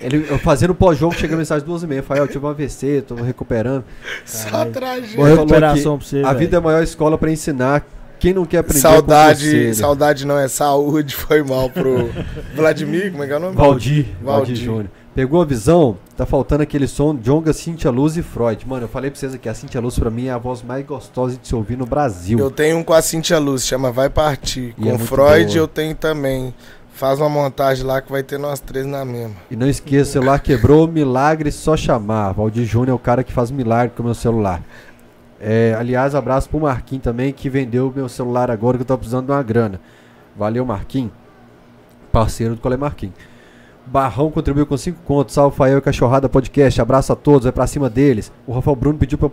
Ele, 0.00 0.26
eu 0.30 0.38
fazendo 0.38 0.74
pós-jogo, 0.74 1.14
chega 1.14 1.34
a 1.34 1.38
mensagem 1.38 1.66
duas 1.66 1.82
e 1.82 1.86
meia. 1.86 2.02
Fael, 2.02 2.24
eu 2.24 2.28
tive 2.28 2.44
um 2.46 2.48
AVC, 2.48 3.02
tô 3.06 3.16
recuperando. 3.16 3.84
Só 4.24 4.64
tragédia. 4.66 5.16
Boa 5.16 5.28
recuperação 5.28 5.98
pra 5.98 6.06
você, 6.06 6.20
A 6.20 6.28
velho. 6.28 6.38
vida 6.38 6.56
é 6.56 6.58
a 6.58 6.62
maior 6.62 6.82
escola 6.82 7.18
pra 7.18 7.30
ensinar. 7.30 7.84
Quem 8.18 8.32
não 8.32 8.46
quer 8.46 8.58
aprender 8.58 8.80
Saudade, 8.80 9.74
saudade 9.74 10.24
não 10.26 10.38
é 10.38 10.48
saúde, 10.48 11.14
foi 11.16 11.42
mal 11.42 11.68
pro 11.68 12.08
Vladimir, 12.54 13.10
como 13.10 13.24
é 13.24 13.26
que 13.26 13.32
é 13.32 13.36
o 13.36 13.40
nome? 13.40 13.54
Valdir, 13.56 14.04
Valdir 14.04 14.14
Valdir. 14.22 14.56
Júnior. 14.56 14.86
Pegou 15.16 15.40
a 15.40 15.46
visão? 15.46 15.96
Tá 16.14 16.26
faltando 16.26 16.62
aquele 16.62 16.86
som 16.86 17.16
Jonga, 17.16 17.50
Cintia 17.54 17.90
Luz 17.90 18.18
e 18.18 18.22
Freud. 18.22 18.68
Mano, 18.68 18.84
eu 18.84 18.88
falei 18.88 19.10
pra 19.10 19.18
vocês 19.18 19.32
aqui, 19.32 19.48
a 19.48 19.54
Cintia 19.54 19.80
Luz 19.80 19.98
pra 19.98 20.10
mim 20.10 20.26
é 20.26 20.30
a 20.30 20.36
voz 20.36 20.62
mais 20.62 20.84
gostosa 20.84 21.38
de 21.38 21.48
se 21.48 21.54
ouvir 21.54 21.78
no 21.78 21.86
Brasil. 21.86 22.38
Eu 22.38 22.50
tenho 22.50 22.76
um 22.76 22.84
com 22.84 22.92
a 22.92 23.00
Cintia 23.00 23.38
Luz, 23.38 23.66
chama 23.66 23.90
Vai 23.90 24.10
Partir. 24.10 24.74
E 24.76 24.82
Com 24.82 24.90
é 24.90 24.98
Freud 24.98 25.46
boa. 25.46 25.56
eu 25.56 25.66
tenho 25.66 25.94
também. 25.94 26.52
Faz 26.92 27.18
uma 27.18 27.30
montagem 27.30 27.82
lá 27.82 28.02
que 28.02 28.12
vai 28.12 28.22
ter 28.22 28.38
nós 28.38 28.60
três 28.60 28.84
na 28.84 29.06
mesma. 29.06 29.36
E 29.50 29.56
não 29.56 29.66
esqueça, 29.66 30.10
o 30.10 30.12
celular 30.12 30.38
quebrou, 30.38 30.86
milagre 30.86 31.50
só 31.50 31.78
chamar. 31.78 32.32
Valdir 32.32 32.66
Júnior 32.66 32.90
é 32.90 32.94
o 32.94 32.98
cara 32.98 33.24
que 33.24 33.32
faz 33.32 33.50
milagre 33.50 33.94
com 33.96 34.02
o 34.02 34.04
meu 34.04 34.14
celular. 34.14 34.62
É, 35.40 35.74
aliás, 35.78 36.14
abraço 36.14 36.46
pro 36.50 36.60
Marquinhos 36.60 37.02
também, 37.02 37.32
que 37.32 37.48
vendeu 37.48 37.90
meu 37.96 38.10
celular 38.10 38.50
agora 38.50 38.76
que 38.76 38.82
eu 38.82 38.86
tô 38.86 38.98
precisando 38.98 39.24
de 39.24 39.32
uma 39.32 39.42
grana. 39.42 39.80
Valeu, 40.36 40.66
Marquinhos. 40.66 41.12
Parceiro 42.12 42.54
do 42.54 42.60
Colé 42.60 42.76
Marquinhos. 42.76 43.14
Barrão 43.86 44.30
contribuiu 44.30 44.66
com 44.66 44.76
5 44.76 45.00
contos. 45.04 45.34
Salve, 45.34 45.56
Fael 45.56 45.78
e 45.78 45.80
Cachorrada 45.80 46.28
Podcast. 46.28 46.80
Abraço 46.80 47.12
a 47.12 47.16
todos, 47.16 47.44
vai 47.44 47.52
pra 47.52 47.66
cima 47.66 47.88
deles. 47.88 48.32
O 48.46 48.52
Rafael 48.52 48.76
Bruno 48.76 48.98
pediu 48.98 49.16
pra 49.16 49.28
eu 49.28 49.32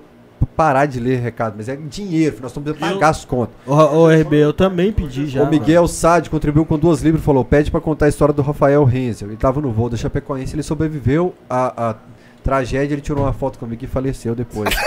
parar 0.56 0.86
de 0.86 1.00
ler 1.00 1.20
recado, 1.20 1.56
mas 1.58 1.68
é 1.68 1.76
dinheiro, 1.76 2.38
nós 2.42 2.52
estamos 2.52 2.70
precisando 2.70 2.94
pagar 2.96 3.10
as 3.10 3.26
contas. 3.26 3.56
Ô, 3.66 3.74
ô, 3.74 4.08
RB, 4.08 4.36
eu 4.38 4.54
também 4.54 4.92
pedi 4.92 5.28
já. 5.28 5.42
o 5.42 5.50
Miguel 5.50 5.88
Sade 5.88 6.30
contribuiu 6.30 6.66
com 6.66 6.78
duas 6.78 7.02
livros 7.02 7.22
e 7.24 7.26
falou: 7.26 7.44
pede 7.44 7.72
pra 7.72 7.82
contar 7.82 8.06
a 8.06 8.10
história 8.10 8.34
do 8.34 8.42
Rafael 8.42 8.84
Renzel. 8.84 9.30
Ele 9.30 9.38
tava 9.38 9.62
no 9.62 9.72
voo 9.72 9.90
da 9.90 9.98
Chapecoense, 9.98 10.56
ele 10.56 10.64
sobreviveu 10.64 11.34
à, 11.50 11.90
à 11.90 11.96
tragédia, 12.44 12.94
ele 12.94 13.02
tirou 13.02 13.24
uma 13.24 13.34
foto 13.34 13.58
comigo 13.58 13.84
e 13.84 13.88
faleceu 13.88 14.36
depois. 14.36 14.70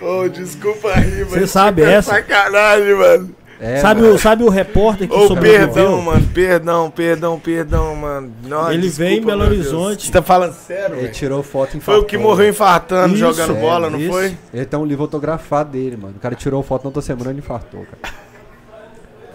Ô, 0.00 0.28
desculpa 0.28 0.88
aí, 0.88 1.24
Cê 1.26 1.46
sabe 1.46 1.82
essa? 1.82 2.10
Sacanagem, 2.14 2.94
mano. 2.94 3.41
É, 3.64 3.76
sabe, 3.76 4.00
mano. 4.02 4.14
o, 4.14 4.18
sabe 4.18 4.42
o 4.42 4.48
repórter 4.48 5.08
que 5.08 5.14
Ô, 5.14 5.28
sobreviveu? 5.28 5.68
perdão, 5.72 6.02
mano. 6.02 6.26
Perdão, 6.34 6.90
perdão, 6.90 7.38
perdão, 7.38 7.94
mano. 7.94 8.32
Nossa, 8.48 8.74
Ele 8.74 8.82
desculpa, 8.82 9.04
veio 9.08 9.22
em 9.22 9.24
Belo. 9.24 9.42
Horizonte. 9.44 10.06
Você 10.06 10.12
tá 10.12 10.20
falando 10.20 10.52
sério, 10.54 10.94
Ele 10.96 11.02
velho? 11.02 11.12
tirou 11.14 11.42
foto 11.44 11.76
em 11.76 11.80
Foi 11.80 11.96
o 12.00 12.04
que 12.04 12.18
morreu 12.18 12.48
infartando, 12.48 13.14
Isso, 13.14 13.18
jogando 13.18 13.56
É, 13.56 13.60
bola, 13.60 13.88
não 13.88 14.00
isso. 14.00 14.10
foi? 14.10 14.36
Ele 14.52 14.64
tem 14.66 14.80
um 14.80 14.84
livro 14.84 15.04
autografado 15.04 15.70
dele, 15.70 15.96
mano. 15.96 16.14
O 16.16 16.20
cara 16.20 16.34
tirou 16.34 16.60
foto 16.64 16.82
na 16.82 16.88
outra 16.88 17.02
semana 17.02 17.30
e 17.30 17.32
ele 17.34 17.38
infartou, 17.38 17.86
cara. 18.02 18.14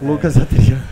Lucas 0.02 0.36
Adriano. 0.36 0.82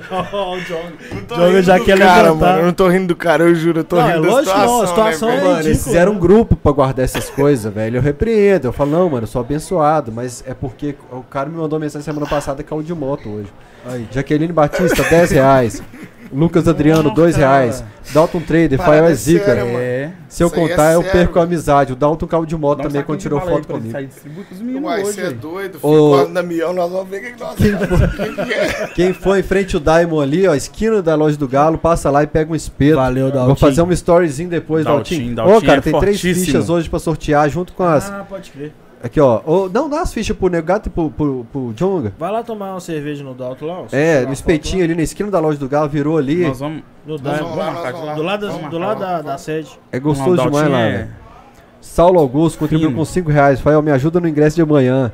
O 1.30 1.46
rindo 1.48 1.62
já 1.62 1.78
quer 1.80 1.98
cara, 1.98 2.22
levantar. 2.28 2.46
mano. 2.46 2.58
Eu 2.58 2.66
não 2.66 2.72
tô 2.72 2.88
rindo 2.88 3.08
do 3.08 3.16
cara, 3.16 3.44
eu 3.44 3.54
juro. 3.54 3.80
Eu 3.80 3.84
tô 3.84 3.96
Não, 3.96 4.06
rindo 4.06 4.18
é 4.18 4.22
da 4.22 4.28
lógico 4.28 4.52
que 4.54 4.58
não, 4.58 4.82
a 4.82 4.86
situação. 4.86 4.88
situação 4.88 5.28
né, 5.28 5.36
é? 5.36 5.44
Mano, 5.44 5.60
eles 5.60 5.84
fizeram 5.84 6.12
um 6.12 6.14
né? 6.16 6.20
grupo 6.20 6.56
pra 6.56 6.72
guardar 6.72 7.04
essas 7.04 7.30
coisas, 7.30 7.72
velho. 7.72 7.96
Eu 7.98 8.02
repreendo. 8.02 8.68
Eu 8.68 8.72
falo, 8.72 8.90
não, 8.90 9.08
mano, 9.10 9.24
eu 9.24 9.28
sou 9.28 9.40
abençoado. 9.40 10.12
Mas 10.12 10.42
é 10.46 10.54
porque 10.54 10.94
o 11.10 11.22
cara 11.22 11.48
me 11.48 11.56
mandou 11.56 11.78
mensagem 11.78 12.04
semana 12.04 12.26
passada 12.26 12.62
que 12.62 12.68
caiu 12.68 12.82
de 12.82 12.94
moto 12.94 13.28
hoje. 13.28 13.52
Aí. 13.86 14.06
Jaqueline 14.10 14.52
Batista, 14.52 15.02
10 15.02 15.30
reais. 15.32 15.82
Lucas 16.32 16.66
Adriano, 16.68 17.12
2 17.12 17.36
reais. 17.36 17.84
Dalton 18.12 18.40
Trader, 18.40 18.78
Fael 18.78 19.06
é 19.06 19.12
é 19.12 19.14
zica. 19.14 19.52
É. 19.52 20.10
Se 20.28 20.42
eu 20.42 20.48
aí 20.48 20.52
é 20.52 20.56
contar, 20.56 20.92
eu 20.92 21.02
perco 21.02 21.38
a 21.38 21.42
amizade. 21.42 21.92
O 21.92 21.96
Dalton 21.96 22.26
caiu 22.26 22.44
de 22.44 22.56
moto 22.56 22.78
Dá 22.78 22.84
também 22.84 23.02
quando 23.02 23.20
tirou 23.20 23.40
foto 23.40 23.66
comigo. 23.66 23.96
Uai, 24.82 25.02
você 25.02 25.22
é 25.22 25.30
doido? 25.30 25.78
Ô. 25.82 25.90
Fico 25.90 26.10
quase 26.10 26.32
na 26.32 26.42
mião, 26.42 26.72
nós 26.72 26.90
vamos 26.90 27.08
ver 27.08 27.18
o 27.18 27.34
que 27.34 27.40
nós 27.40 27.56
Quem 27.56 27.74
que 28.44 28.52
é? 28.52 28.86
Quem 28.94 29.12
for 29.12 29.38
em 29.38 29.42
frente 29.42 29.74
ao 29.76 29.80
Diamond 29.80 30.22
ali, 30.22 30.46
ó, 30.46 30.54
esquina 30.54 31.00
da 31.00 31.14
loja 31.14 31.36
do 31.36 31.48
Galo, 31.48 31.78
passa 31.78 32.10
lá 32.10 32.22
e 32.22 32.26
pega 32.26 32.52
um 32.52 32.56
espeto. 32.56 32.96
Valeu, 32.96 33.26
Daltinho. 33.26 33.46
Vou 33.46 33.56
fazer 33.56 33.82
um 33.82 33.92
storyzinho 33.92 34.50
depois, 34.50 34.84
Daltinho, 34.84 35.34
Daltinho. 35.34 35.56
Ô, 35.56 35.60
Daltinho 35.60 35.66
cara, 35.66 35.78
é 35.78 35.82
tem 35.82 36.00
três 36.00 36.20
fichas 36.20 36.68
hoje 36.68 36.90
pra 36.90 36.98
sortear 36.98 37.48
junto 37.48 37.72
com 37.72 37.84
as. 37.84 38.10
Ah, 38.10 38.26
pode 38.28 38.50
crer. 38.50 38.72
Aqui, 39.04 39.20
ó. 39.20 39.42
Ô, 39.44 39.68
não 39.68 39.90
dá 39.90 40.00
as 40.00 40.14
fichas 40.14 40.34
pro 40.34 40.48
Negato 40.48 40.86
e 40.88 40.90
pro, 40.90 41.10
pro, 41.10 41.46
pro 41.52 41.74
Jonga. 41.76 42.14
Vai 42.18 42.32
lá 42.32 42.42
tomar 42.42 42.70
uma 42.70 42.80
cerveja 42.80 43.22
no 43.22 43.34
Dalton 43.34 43.66
lá. 43.66 43.84
É, 43.92 44.24
no 44.24 44.32
espetinho 44.32 44.82
ali 44.82 44.94
na 44.94 45.02
esquina 45.02 45.30
da 45.30 45.38
loja 45.38 45.58
do 45.58 45.68
Galo, 45.68 45.90
virou 45.90 46.16
ali. 46.16 46.36
Nós 46.46 46.58
vamos. 46.58 46.82
No 47.06 47.18
Nós 47.18 47.38
vamos 47.38 47.56
lá, 47.56 47.64
Vamos 47.66 47.74
nós 47.74 47.74
marcar 47.74 47.92
vamos 47.92 48.00
de 48.00 48.06
lá. 48.06 48.14
Do 48.14 48.22
lado, 48.22 48.46
da, 48.46 48.52
Vamos 48.52 48.70
do 48.70 48.78
lado 48.78 49.00
da, 49.00 49.20
da 49.22 49.36
sede. 49.38 49.78
É 49.92 50.00
gostoso 50.00 50.36
Não, 50.36 50.44
demais 50.46 50.70
lá, 50.70 50.80
é- 50.80 50.92
velho. 50.92 51.08
Saulo 51.82 52.18
Augusto 52.18 52.58
contribuiu 52.58 52.88
Fino. 52.88 52.98
com 52.98 53.04
5 53.04 53.30
reais. 53.30 53.60
Fael, 53.60 53.82
me 53.82 53.90
ajuda 53.90 54.18
no 54.20 54.26
ingresso 54.26 54.56
de 54.56 54.62
amanhã. 54.62 55.12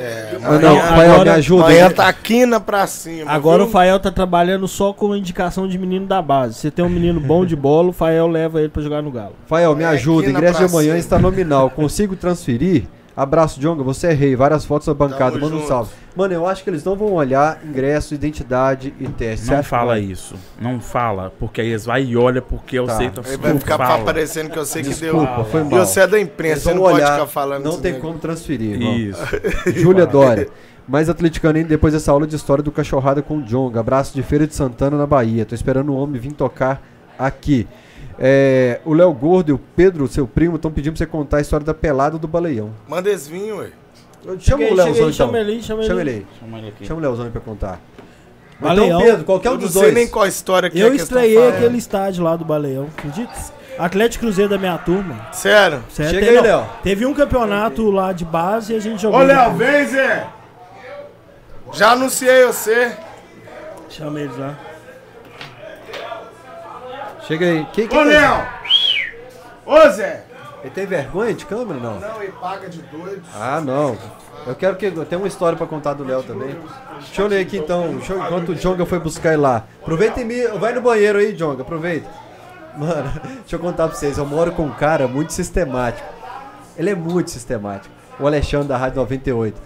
É, 0.00 0.36
Ah, 0.42 0.58
não, 0.58 0.68
Amanhã- 0.68 0.80
Fael, 0.82 0.96
me 1.08 1.14
agora- 1.14 1.34
ajuda. 1.34 1.62
Amanhã 1.64 1.90
tá 1.90 2.12
quina 2.12 2.60
pra 2.60 2.86
cima. 2.86 3.30
Agora 3.30 3.58
viu? 3.62 3.68
o 3.68 3.70
Fael 3.70 3.98
tá 3.98 4.10
trabalhando 4.10 4.66
só 4.68 4.92
com 4.92 5.14
indicação 5.16 5.66
de 5.68 5.76
menino 5.78 6.06
da 6.06 6.22
base. 6.22 6.54
Se 6.54 6.70
tem 6.70 6.84
um 6.84 6.88
menino 6.88 7.20
bom 7.20 7.44
de 7.44 7.56
bola, 7.56 7.88
o 7.88 7.92
Fael 7.92 8.26
leva 8.28 8.60
ele 8.60 8.68
pra 8.68 8.82
jogar 8.82 9.02
no 9.02 9.10
Galo. 9.10 9.34
Fael, 9.46 9.74
me 9.74 9.84
ajuda. 9.84 10.22
aqui 10.24 10.32
na 10.32 10.38
Ingresso 10.38 10.58
de 10.58 10.64
amanhã 10.64 10.96
está 10.96 11.18
nominal. 11.18 11.70
Consigo 11.70 12.14
transferir? 12.16 12.84
Abraço, 13.20 13.58
Jonga. 13.60 13.82
Você 13.82 14.06
é 14.06 14.12
rei. 14.12 14.36
Várias 14.36 14.64
fotos 14.64 14.86
da 14.86 14.94
bancada. 14.94 15.32
Tamo 15.32 15.40
Manda 15.46 15.56
um 15.56 15.58
junto. 15.58 15.68
salve. 15.68 15.90
Mano, 16.14 16.34
eu 16.34 16.46
acho 16.46 16.62
que 16.62 16.70
eles 16.70 16.84
não 16.84 16.94
vão 16.94 17.12
olhar 17.14 17.58
ingresso, 17.64 18.14
identidade 18.14 18.94
e 19.00 19.08
teste. 19.08 19.50
Não 19.50 19.58
que 19.60 19.66
fala 19.68 19.94
vai? 19.94 20.00
isso. 20.02 20.36
Não 20.60 20.80
fala. 20.80 21.32
Porque 21.38 21.60
aí 21.60 21.68
eles 21.68 21.84
vai 21.84 22.04
e 22.04 22.16
olha 22.16 22.40
porque 22.40 22.78
eu 22.78 22.86
Tá. 22.86 22.96
sei. 22.96 23.10
Tá 23.10 23.20
vai 23.22 23.58
ficar 23.58 23.76
fala. 23.76 24.04
parecendo 24.04 24.50
que 24.50 24.58
eu 24.58 24.64
sei 24.64 24.82
que 24.82 24.90
Desculpa, 24.90 25.34
deu. 25.36 25.44
foi 25.46 25.60
E 25.62 25.64
mal. 25.64 25.84
você 25.86 26.00
é 26.00 26.06
da 26.06 26.20
imprensa, 26.20 26.60
você 26.60 26.74
não 26.74 26.82
pode 26.82 26.94
olhar, 26.94 27.12
ficar 27.14 27.26
falando 27.26 27.64
Não 27.64 27.72
tem 27.80 27.92
negócio. 27.92 28.00
como 28.08 28.20
transferir, 28.20 28.72
irmão. 28.74 28.94
Isso. 28.96 29.20
Júlia 29.74 30.06
Dória. 30.06 30.48
Mais 30.86 31.08
atleticano 31.08 31.56
ainda 31.58 31.68
depois 31.68 31.92
dessa 31.92 32.12
aula 32.12 32.26
de 32.26 32.36
história 32.36 32.62
do 32.62 32.70
Cachorrada 32.72 33.20
com 33.20 33.38
o 33.38 33.42
Jonga. 33.42 33.80
Abraço 33.80 34.14
de 34.14 34.22
Feira 34.22 34.46
de 34.46 34.54
Santana, 34.54 34.96
na 34.96 35.06
Bahia. 35.06 35.44
Tô 35.44 35.54
esperando 35.54 35.92
o 35.92 35.96
homem 35.96 36.20
vir 36.20 36.32
tocar 36.32 36.80
aqui. 37.18 37.66
É, 38.18 38.80
o 38.84 38.92
Léo 38.94 39.12
Gordo 39.12 39.50
e 39.50 39.52
o 39.52 39.58
Pedro, 39.76 40.08
seu 40.08 40.26
primo, 40.26 40.56
estão 40.56 40.70
pedindo 40.72 40.92
pra 40.94 40.98
você 40.98 41.06
contar 41.06 41.36
a 41.36 41.40
história 41.40 41.64
da 41.64 41.72
pelada 41.74 42.18
do 42.18 42.26
Baleião. 42.26 42.70
Manda 42.88 43.08
esse 43.10 43.30
vinho, 43.30 43.58
ué. 43.58 43.68
Chama 44.40 44.64
o 44.64 44.74
Leozão 44.74 44.84
aí, 44.86 44.92
então. 44.92 45.12
Chama 45.12 45.38
ele, 45.38 45.62
chama 45.62 45.80
ele. 45.82 45.88
Chama 45.88 46.00
ele 46.00 46.10
aí. 46.10 46.26
Chama 46.40 46.58
ele 46.58 46.68
aqui. 46.68 46.86
Chama 46.86 46.98
o 46.98 47.02
Leozão 47.02 47.24
aí 47.26 47.30
pra 47.30 47.40
contar. 47.40 47.80
Baleião. 48.60 48.86
Então, 48.98 49.02
Pedro, 49.10 49.24
qualquer 49.24 49.48
um 49.50 49.52
Eu 49.52 49.58
não 49.58 49.64
dos 49.64 49.72
sei 49.72 49.82
dois. 49.82 49.94
nem 49.94 50.08
qual 50.08 50.26
história 50.26 50.68
que 50.68 50.78
Eu 50.80 50.92
é 50.92 50.96
estreiei 50.96 51.48
aquele 51.48 51.78
estádio 51.78 52.24
lá 52.24 52.34
do 52.34 52.44
Baleão, 52.44 52.88
acredita? 52.98 53.32
Atlético 53.78 54.24
Cruzeiro 54.24 54.50
da 54.50 54.58
minha 54.58 54.76
turma. 54.78 55.28
Sério? 55.32 55.84
Certo? 55.88 56.10
Chega 56.10 56.26
Teve- 56.26 56.38
aí, 56.38 56.42
Léo. 56.44 56.66
Teve 56.82 57.06
um 57.06 57.14
campeonato 57.14 57.88
lá 57.92 58.12
de 58.12 58.24
base 58.24 58.72
e 58.72 58.76
a 58.76 58.80
gente 58.80 59.00
jogou. 59.00 59.20
Ô, 59.20 59.22
Léo, 59.22 59.52
vem, 59.54 59.86
Zé. 59.86 60.26
Já 61.72 61.92
anunciei 61.92 62.44
você. 62.46 62.90
Chama 63.88 64.18
eles 64.20 64.36
lá. 64.36 64.56
Chega 67.28 67.44
aí. 67.46 67.66
Quem, 67.72 67.86
quem 67.86 67.98
Ô, 67.98 68.02
é? 68.02 68.04
Léo. 68.06 68.46
Ô, 69.66 69.88
Zé. 69.90 70.24
Ele 70.62 70.70
tem 70.70 70.86
vergonha 70.86 71.32
de 71.34 71.44
câmera, 71.46 71.78
não? 71.78 72.00
Não, 72.00 72.22
ele 72.22 72.32
paga 72.32 72.68
de 72.68 72.80
doido. 72.82 73.22
Ah, 73.38 73.60
não. 73.60 73.96
Eu 74.46 74.54
quero 74.54 74.74
que. 74.76 74.90
Tenho 74.90 75.20
uma 75.20 75.28
história 75.28 75.56
pra 75.56 75.66
contar 75.66 75.92
do 75.92 76.04
Léo 76.04 76.22
também. 76.22 76.56
Deixa 76.98 77.22
eu 77.22 77.26
ler 77.28 77.42
aqui 77.42 77.58
então. 77.58 77.94
Deixa 77.96 78.14
eu- 78.14 78.24
enquanto 78.24 78.48
o 78.48 78.54
Jonga 78.54 78.84
foi 78.86 78.98
buscar 78.98 79.34
ele 79.34 79.42
lá. 79.42 79.64
Aproveita 79.82 80.20
e 80.20 80.24
me. 80.24 80.48
Vai 80.58 80.72
no 80.72 80.80
banheiro 80.80 81.18
aí, 81.18 81.32
Jonga. 81.34 81.62
Aproveita. 81.62 82.08
Mano, 82.76 83.12
deixa 83.40 83.56
eu 83.56 83.58
contar 83.60 83.86
pra 83.88 83.96
vocês. 83.96 84.16
Eu 84.18 84.26
moro 84.26 84.50
com 84.52 84.62
um 84.64 84.72
cara 84.72 85.06
muito 85.06 85.32
sistemático. 85.32 86.06
Ele 86.76 86.90
é 86.90 86.94
muito 86.94 87.30
sistemático. 87.30 87.94
O 88.18 88.26
Alexandre 88.26 88.68
da 88.68 88.76
Rádio 88.76 88.96
98. 88.96 89.60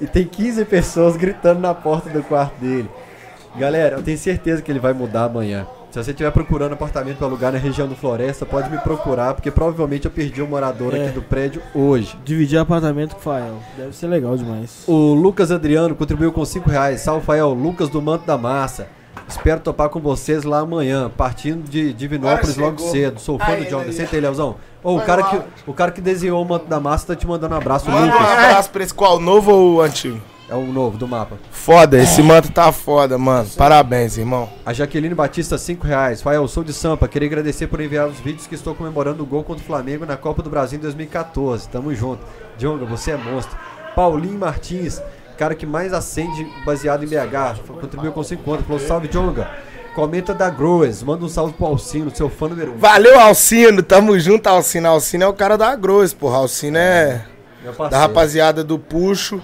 E 0.00 0.06
tem 0.06 0.24
15 0.24 0.64
pessoas 0.64 1.16
gritando 1.16 1.60
na 1.60 1.74
porta 1.74 2.08
do 2.08 2.22
quarto 2.22 2.54
dele. 2.60 2.88
Galera, 3.56 3.96
eu 3.96 4.02
tenho 4.02 4.16
certeza 4.16 4.62
que 4.62 4.70
ele 4.70 4.78
vai 4.78 4.92
mudar 4.92 5.24
amanhã. 5.24 5.66
Se 5.90 6.02
você 6.02 6.12
estiver 6.12 6.30
procurando 6.30 6.72
apartamento 6.74 7.16
para 7.18 7.26
alugar 7.26 7.50
na 7.52 7.58
região 7.58 7.88
do 7.88 7.96
Floresta, 7.96 8.46
pode 8.46 8.70
me 8.70 8.78
procurar, 8.78 9.34
porque 9.34 9.50
provavelmente 9.50 10.04
eu 10.04 10.10
perdi 10.10 10.40
um 10.40 10.46
morador 10.46 10.94
É. 10.94 11.04
aqui 11.06 11.14
do 11.14 11.22
prédio 11.22 11.60
hoje. 11.74 12.16
Dividir 12.24 12.58
apartamento 12.60 13.14
com 13.14 13.18
o 13.18 13.22
Fael. 13.22 13.56
Deve 13.76 13.92
ser 13.96 14.06
legal 14.06 14.36
demais. 14.36 14.84
O 14.86 15.12
Lucas 15.14 15.50
Adriano 15.50 15.96
contribuiu 15.96 16.30
com 16.30 16.44
5 16.44 16.70
reais. 16.70 17.00
Salve, 17.00 17.26
Fael. 17.26 17.52
Lucas 17.52 17.88
do 17.88 18.00
Manto 18.00 18.24
da 18.24 18.38
Massa. 18.38 18.86
Espero 19.28 19.58
topar 19.60 19.88
com 19.88 19.98
vocês 19.98 20.44
lá 20.44 20.60
amanhã, 20.60 21.10
partindo 21.16 21.68
de 21.68 21.92
Divinópolis 21.92 22.56
Ah, 22.56 22.62
logo 22.62 22.78
cedo. 22.78 23.18
Sou 23.20 23.36
fã 23.38 23.46
Aí, 23.46 23.64
do. 23.64 23.92
Senta 23.92 24.14
aí, 24.14 24.20
Leozão. 24.22 24.56
Ô, 24.84 24.96
o, 24.96 25.00
cara 25.00 25.22
que, 25.24 25.40
o 25.66 25.74
cara 25.74 25.90
que 25.90 26.00
desenhou 26.00 26.40
o 26.40 26.48
Manto 26.48 26.66
da 26.66 26.78
Massa 26.78 27.08
tá 27.08 27.16
te 27.16 27.26
mandando 27.26 27.54
um 27.54 27.58
abraço, 27.58 27.88
o 27.88 27.92
Manda 27.92 28.06
um 28.06 28.10
Lucas. 28.12 28.28
abraço 28.30 28.70
pra 28.70 28.82
esse 28.84 28.94
qual, 28.94 29.18
novo 29.20 29.50
ou 29.52 29.74
o 29.74 29.80
antigo? 29.82 30.20
É 30.50 30.54
o 30.56 30.66
novo 30.66 30.98
do 30.98 31.06
mapa. 31.06 31.38
Foda, 31.52 31.96
esse 31.96 32.20
manto 32.24 32.50
tá 32.50 32.72
foda, 32.72 33.16
mano. 33.16 33.48
Parabéns, 33.56 34.18
irmão. 34.18 34.48
A 34.66 34.72
Jaqueline 34.72 35.14
Batista, 35.14 35.56
5 35.56 35.86
reais. 35.86 36.20
Fael, 36.20 36.48
sou 36.48 36.64
de 36.64 36.72
Sampa. 36.72 37.06
Queria 37.06 37.28
agradecer 37.28 37.68
por 37.68 37.80
enviar 37.80 38.08
os 38.08 38.18
vídeos 38.18 38.48
que 38.48 38.56
estou 38.56 38.74
comemorando 38.74 39.22
o 39.22 39.26
gol 39.26 39.44
contra 39.44 39.62
o 39.62 39.66
Flamengo 39.66 40.04
na 40.04 40.16
Copa 40.16 40.42
do 40.42 40.50
Brasil 40.50 40.76
em 40.76 40.82
2014. 40.82 41.68
Tamo 41.68 41.94
junto. 41.94 42.20
Jonga, 42.58 42.84
você 42.84 43.12
é 43.12 43.16
monstro. 43.16 43.56
Paulinho 43.94 44.40
Martins, 44.40 45.00
cara 45.38 45.54
que 45.54 45.64
mais 45.64 45.92
acende 45.92 46.44
baseado 46.66 47.04
em 47.04 47.06
BH. 47.06 47.60
Contribuiu 47.80 48.10
com 48.10 48.24
5 48.24 48.42
contas. 48.42 48.66
Falou, 48.66 48.80
salve, 48.80 49.06
Jonga. 49.06 49.48
Comenta 49.94 50.34
da 50.34 50.50
Growers. 50.50 51.00
Manda 51.04 51.24
um 51.24 51.28
salve 51.28 51.52
pro 51.52 51.66
Alcino, 51.66 52.10
seu 52.12 52.28
fã 52.28 52.48
número 52.48 52.72
1. 52.72 52.74
Um. 52.74 52.78
Valeu, 52.78 53.20
Alcino. 53.20 53.84
Tamo 53.84 54.18
junto, 54.18 54.48
Alcino. 54.48 54.88
Alcino 54.88 55.22
é 55.22 55.28
o 55.28 55.32
cara 55.32 55.56
da 55.56 55.76
Gross, 55.76 56.12
porra. 56.12 56.38
Alcino 56.38 56.76
é 56.76 57.24
da 57.88 58.00
rapaziada 58.00 58.64
do 58.64 58.80
Puxo. 58.80 59.40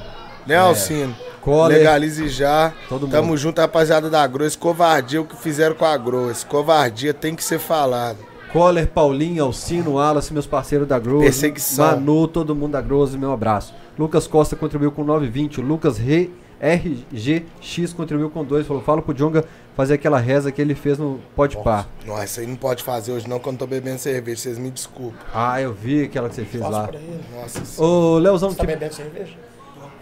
Né, 0.47 0.57
Alcino? 0.57 1.15
Coller. 1.41 1.78
Legalize 1.78 2.28
já. 2.28 2.73
Todo 2.89 3.02
mundo. 3.02 3.12
Tamo 3.12 3.36
junto, 3.36 3.60
rapaziada 3.60 4.10
da 4.10 4.26
Gross. 4.26 4.57
Covardia, 4.57 5.20
o 5.20 5.25
que 5.25 5.36
fizeram 5.36 5.75
com 5.75 5.84
a 5.84 5.97
Gross. 5.97 6.44
Covardia 6.44 7.15
tem 7.15 7.34
que 7.34 7.44
ser 7.44 7.58
falado. 7.58 8.18
Coller, 8.52 8.89
Paulinho, 8.89 9.44
Alcino, 9.44 9.94
Wallace, 9.94 10.33
meus 10.33 10.47
parceiros 10.47 10.89
da 10.89 10.99
Growers. 10.99 11.25
Perseguição. 11.25 11.86
Manu, 11.86 12.26
todo 12.26 12.55
mundo 12.55 12.73
da 12.73 12.81
Growers, 12.81 13.15
meu 13.15 13.33
abraço. 13.33 13.75
Lucas 13.99 14.26
Costa 14.26 14.57
contribuiu 14.57 14.91
com 14.92 15.05
9,20. 15.05 15.60
Lucas 15.62 15.99
Re, 15.99 16.31
RGX 16.60 17.92
contribuiu 17.92 18.31
com 18.31 18.44
2. 18.44 18.66
Falou, 18.66 18.83
fala 18.83 19.02
pro 19.02 19.12
Jonga 19.15 19.44
fazer 19.76 19.94
aquela 19.94 20.18
reza 20.18 20.50
que 20.50 20.60
ele 20.62 20.75
fez 20.75 20.99
no 20.99 21.20
Pode 21.34 21.57
Par. 21.58 21.86
Nossa, 22.07 22.25
isso 22.25 22.41
aí 22.41 22.47
não 22.47 22.57
pode 22.57 22.83
fazer 22.83 23.12
hoje 23.12 23.28
não, 23.28 23.39
quando 23.39 23.57
eu 23.57 23.60
tô 23.60 23.66
bebendo 23.66 23.99
cerveja. 23.99 24.41
Vocês 24.41 24.58
me 24.58 24.70
desculpem. 24.70 25.18
Ah, 25.34 25.60
eu 25.60 25.73
vi 25.75 26.05
aquela 26.05 26.28
que 26.28 26.34
você 26.36 26.44
fez 26.44 26.62
lá. 26.62 26.89
Nossa, 27.34 27.83
Ô, 27.83 28.18
Leozão, 28.18 28.55
Tá 28.55 28.60
que... 28.60 28.66
bebendo 28.66 28.94
cerveja? 28.94 29.34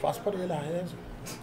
Faço 0.05 0.21
pra 0.21 0.33
ele 0.35 0.53
a 0.53 0.57
reza. 0.57 0.93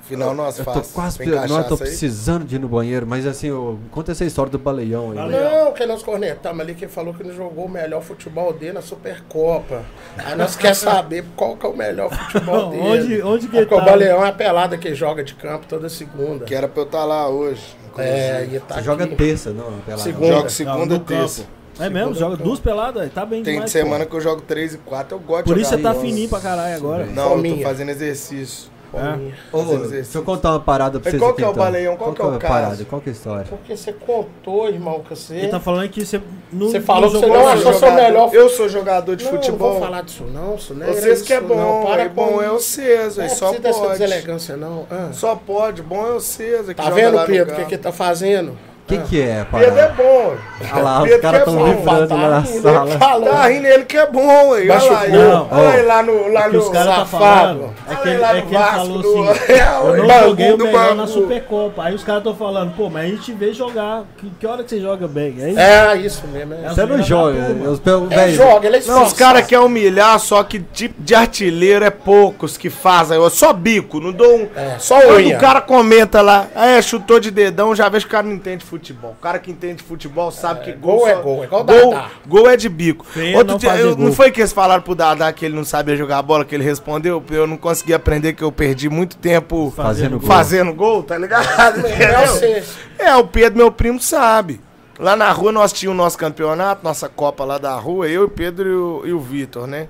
Final 0.04 0.36
nós 0.36 0.60
Eu 0.60 0.66
tô 0.66 0.74
faz. 0.74 0.92
quase. 0.92 1.18
Tem 1.18 1.28
Não, 1.30 1.58
eu 1.58 1.64
tô 1.64 1.76
precisando 1.76 2.46
de 2.46 2.56
ir 2.56 2.60
no 2.60 2.68
banheiro, 2.68 3.08
mas 3.08 3.26
assim, 3.26 3.50
ô, 3.50 3.80
conta 3.90 4.12
essa 4.12 4.24
história 4.24 4.52
do 4.52 4.60
baleião 4.60 5.10
aí. 5.12 5.18
Não, 5.18 5.72
que 5.74 5.84
nós 5.88 6.04
cornetamos 6.04 6.60
ali, 6.62 6.76
que 6.76 6.88
falou 6.88 7.12
que 7.16 7.24
ele 7.24 7.34
jogou 7.36 7.66
o 7.66 7.70
melhor 7.70 8.04
futebol 8.04 8.54
dele 8.54 8.74
na 8.74 8.82
Supercopa. 8.84 9.82
Aí 10.20 10.36
nós 10.36 10.56
quer 10.56 10.76
saber 10.76 11.26
qual 11.36 11.58
que 11.58 11.66
é 11.66 11.70
o 11.70 11.76
melhor 11.76 12.12
futebol 12.14 12.70
dele. 12.70 12.84
Onde- 12.84 13.22
onde 13.24 13.48
que 13.48 13.58
É 13.58 13.62
porque 13.62 13.76
tá? 13.76 13.82
o 13.82 13.86
Baleão 13.86 14.24
é 14.24 14.30
a 14.30 14.34
pelada 14.34 14.78
que 14.78 14.94
joga 14.94 15.24
de 15.24 15.34
campo 15.34 15.66
toda 15.68 15.90
segunda. 15.90 16.46
Que 16.46 16.54
era 16.54 16.68
pra 16.68 16.82
eu 16.84 16.86
estar 16.86 17.04
lá 17.04 17.28
hoje. 17.28 17.76
É, 17.98 18.48
e 18.52 18.60
tá 18.60 18.76
Você 18.76 18.84
joga 18.84 19.06
aqui. 19.06 19.16
terça, 19.16 19.50
não? 19.52 19.80
Pela... 19.84 19.98
Segunda. 19.98 20.28
Jogo 20.28 20.42
Não, 20.44 20.50
segunda 20.50 20.96
e 20.96 21.00
no 21.00 21.04
terça. 21.04 21.42
campo. 21.42 21.54
É 21.80 21.90
mesmo? 21.90 22.14
Joga 22.14 22.36
duas 22.38 22.60
peladas? 22.60 23.12
Tá 23.14 23.26
bem 23.26 23.44
Tem 23.44 23.54
demais, 23.56 23.72
semana 23.72 24.04
pô. 24.06 24.12
que 24.12 24.18
eu 24.18 24.22
jogo 24.22 24.42
3 24.42 24.76
e 24.76 24.78
4, 24.80 25.16
eu 25.16 25.20
gosto 25.20 25.46
Por 25.46 25.56
de 25.56 25.62
isso 25.62 25.70
você 25.72 25.78
tá 25.78 25.94
fininho 25.94 26.30
pra 26.30 26.40
caralho 26.40 26.76
agora. 26.76 27.06
Não, 27.06 27.38
eu 27.44 27.56
tô 27.58 27.62
fazendo 27.64 27.90
exercício. 27.90 28.70
Fominha. 28.92 29.34
Ô, 29.54 29.64
deixa 29.88 30.18
eu 30.18 30.22
contar 30.22 30.50
uma 30.52 30.60
parada 30.60 31.00
pra 31.00 31.10
vocês 31.10 31.22
qual 31.24 31.34
que 31.34 31.42
é 31.42 31.48
o 31.48 31.52
então. 31.52 31.64
baleião? 31.64 31.96
Qual 31.96 32.12
que 32.12 32.22
é 32.22 32.26
o 32.26 32.36
a 32.36 32.38
caso? 32.38 32.54
parada? 32.54 32.84
Qual 32.86 33.02
que 33.02 33.10
é 33.10 33.14
a 33.14 33.16
história? 33.16 33.46
Porque 33.48 33.78
você 33.78 33.94
contou, 33.94 34.68
irmão, 34.68 35.00
que 35.00 35.12
você. 35.16 35.34
Ele 35.34 35.48
tá 35.48 35.62
falando 35.62 35.88
que 35.88 36.06
você 36.06 36.22
não 36.52 36.68
Você 36.70 36.82
falou 36.82 37.10
que 37.10 37.16
você 37.20 37.26
não 37.26 37.48
achou 37.48 37.74
seu 37.74 37.92
melhor- 37.94 38.30
Eu 38.34 38.50
sou 38.50 38.68
jogador 38.68 39.16
de 39.16 39.24
não, 39.24 39.32
futebol. 39.32 39.70
não 39.76 39.80
vou 39.80 39.88
falar 39.88 40.02
disso 40.04 40.26
não, 40.26 40.56
isso 40.56 40.74
não 40.74 40.86
é 40.86 40.92
Vocês 40.92 41.20
isso, 41.20 41.24
que 41.26 41.32
é 41.32 41.40
não. 41.40 41.48
bom, 41.48 41.86
Para 41.86 42.02
é 42.02 42.10
com 42.10 42.16
bom 42.16 42.42
é 42.42 42.52
o. 42.52 42.60
César, 42.60 43.22
Não 43.22 43.30
só 43.30 43.46
precisa 43.48 43.62
dessa 43.64 43.80
pode. 43.80 43.92
deselegância 44.00 44.58
não. 44.58 44.86
Ah. 44.92 45.10
Só 45.14 45.36
pode, 45.38 45.82
bom 45.82 46.06
é 46.06 46.12
o 46.12 46.20
César. 46.20 46.74
Tá 46.74 46.90
vendo, 46.90 47.26
Pedro, 47.26 47.54
o 47.54 47.56
que 47.60 47.66
que 47.68 47.78
tá 47.78 47.94
fazendo? 47.94 48.58
O 48.98 49.02
que, 49.02 49.10
que 49.10 49.22
é 49.22 49.42
a 49.42 49.46
Pedro 49.46 49.80
é 49.80 49.90
bom. 49.90 50.36
Olha 50.74 50.84
lá, 50.84 51.04
os 51.04 51.16
caras 51.18 51.34
é 51.34 51.38
estão 51.40 51.56
bom. 51.56 51.66
vibrando 51.66 52.16
lá 52.16 52.30
na 52.30 52.38
ele 52.48 52.62
sala. 52.62 53.26
Tá 53.32 53.48
rindo 53.48 53.68
ele 53.68 53.86
que 53.86 53.98
é 53.98 54.06
bom, 54.08 54.50
ué. 54.50 54.62
Olha 54.62 54.92
lá, 54.92 55.08
ele. 55.08 55.18
não, 55.18 55.48
olha 55.52 55.74
ele 55.78 55.82
lá 55.88 56.04
no, 56.04 56.28
lá 56.32 56.42
O 56.42 56.50
que 56.50 56.56
no 56.58 56.64
os 56.64 56.70
caras 56.70 56.88
tá 56.88 57.06
safado. 57.06 57.20
falando 57.20 57.74
é 57.88 57.90
Olha 57.92 57.98
que 57.98 58.10
ele, 58.10 58.18
lá 58.20 58.30
é 58.30 58.34
no 58.34 58.42
que 58.42 58.48
ele 58.48 58.58
Vasco, 58.64 58.78
falou 58.78 59.30
assim, 59.32 59.52
É, 59.52 59.78
eu 59.78 59.98
não 60.08 60.20
joguei 60.28 60.52
o 60.54 60.58
do 60.58 60.66
melhor 60.66 60.96
na. 60.96 61.08
Supercopa. 61.08 61.84
Aí 61.84 61.96
os 61.96 62.04
caras 62.04 62.20
estão 62.22 62.36
falando, 62.36 62.76
pô, 62.76 62.90
mas 62.90 63.06
a 63.06 63.08
gente 63.08 63.32
vê 63.34 63.54
jogar. 63.54 64.04
Que, 64.18 64.30
que 64.40 64.48
hora 64.48 64.64
que 64.64 64.70
você 64.70 64.80
joga 64.80 65.08
bem? 65.08 65.36
É 65.40 65.50
isso? 65.50 65.60
É, 65.60 65.98
isso 65.98 66.28
mesmo. 66.28 66.54
É. 66.54 66.70
Você 66.70 66.86
não 66.86 67.02
joga. 67.02 67.38
Eu, 67.38 67.80
eu, 67.86 68.08
É, 68.12 68.16
velho, 68.16 68.36
joga, 68.36 68.68
ele 68.68 68.78
é 68.78 68.82
Não, 68.86 69.04
os 69.04 69.14
caras 69.14 69.46
querem 69.46 69.66
humilhar, 69.66 70.20
só 70.20 70.44
que 70.44 70.60
tipo 70.60 71.02
de 71.02 71.16
artilheiro 71.16 71.84
é 71.86 71.90
poucos 71.90 72.58
que 72.58 72.70
fazem. 72.70 73.18
Eu 73.18 73.30
só 73.30 73.52
bico, 73.54 74.00
não 74.00 74.12
dou 74.12 74.36
um. 74.38 74.48
É, 74.56 74.76
só 74.80 75.02
Quando 75.02 75.28
o 75.28 75.38
cara 75.38 75.62
comenta 75.62 76.22
lá, 76.22 76.48
é, 76.56 76.82
chutou 76.82 77.20
de 77.20 77.32
dedão, 77.32 77.76
já 77.76 77.90
vejo 77.90 78.06
que 78.06 78.10
o 78.10 78.12
cara 78.12 78.28
não 78.28 78.34
entende 78.34 78.64
futebol. 78.64 78.81
O 79.12 79.22
cara 79.22 79.38
que 79.40 79.52
entende 79.52 79.84
futebol 79.84 80.32
sabe 80.32 80.66
que 80.66 80.72
gol 80.74 80.98
gol, 81.00 81.08
é 81.08 81.14
só- 81.16 81.22
gol, 81.22 81.42
é 81.42 81.46
igual 81.46 81.64
gol, 81.64 81.92
Dadá. 81.94 82.10
gol 82.28 82.50
é 82.50 82.58
de 82.58 82.68
bico. 82.68 83.06
Outro 83.36 83.52
não 83.54 83.58
dia, 83.58 83.76
eu- 83.78 83.96
não 83.96 84.12
foi 84.14 84.32
que 84.32 84.42
eles 84.42 84.52
falaram 84.52 84.82
pro 84.82 84.96
Dadá 84.96 85.32
que 85.32 85.46
ele 85.46 85.56
não 85.56 85.64
sabia 85.64 85.96
jogar 85.96 86.22
bola, 86.22 86.44
que 86.44 86.56
ele 86.56 86.64
respondeu? 86.64 87.24
Eu 87.30 87.46
não 87.48 87.58
consegui 87.58 87.94
aprender 87.94 88.34
que 88.34 88.44
eu 88.44 88.52
perdi 88.52 88.90
muito 88.90 89.16
tempo 89.18 89.72
Fazendo 89.76 90.20
gol. 90.20 90.28
fazendo 90.28 90.74
gol, 90.74 91.04
tá 91.04 91.18
ligado? 91.18 91.86
É, 91.86 91.90
Entendeu? 91.96 92.28
você. 92.28 92.64
É, 93.00 93.16
o 93.16 93.28
Pedro, 93.28 93.58
meu 93.58 93.72
primo, 93.72 94.00
sabe. 94.00 94.60
Lá 95.00 95.16
na 95.16 95.32
rua 95.32 95.52
nós 95.52 95.72
tínhamos 95.74 96.00
o 96.00 96.04
nosso 96.04 96.18
campeonato, 96.18 96.84
nossa 96.84 97.10
Copa 97.10 97.44
lá 97.44 97.58
da 97.58 97.74
rua, 97.76 98.08
eu, 98.08 98.26
o 98.26 98.30
Pedro 98.30 98.70
e 98.70 98.76
o, 98.76 99.02
e 99.08 99.14
o 99.14 99.20
Vitor, 99.20 99.66
né? 99.68 99.88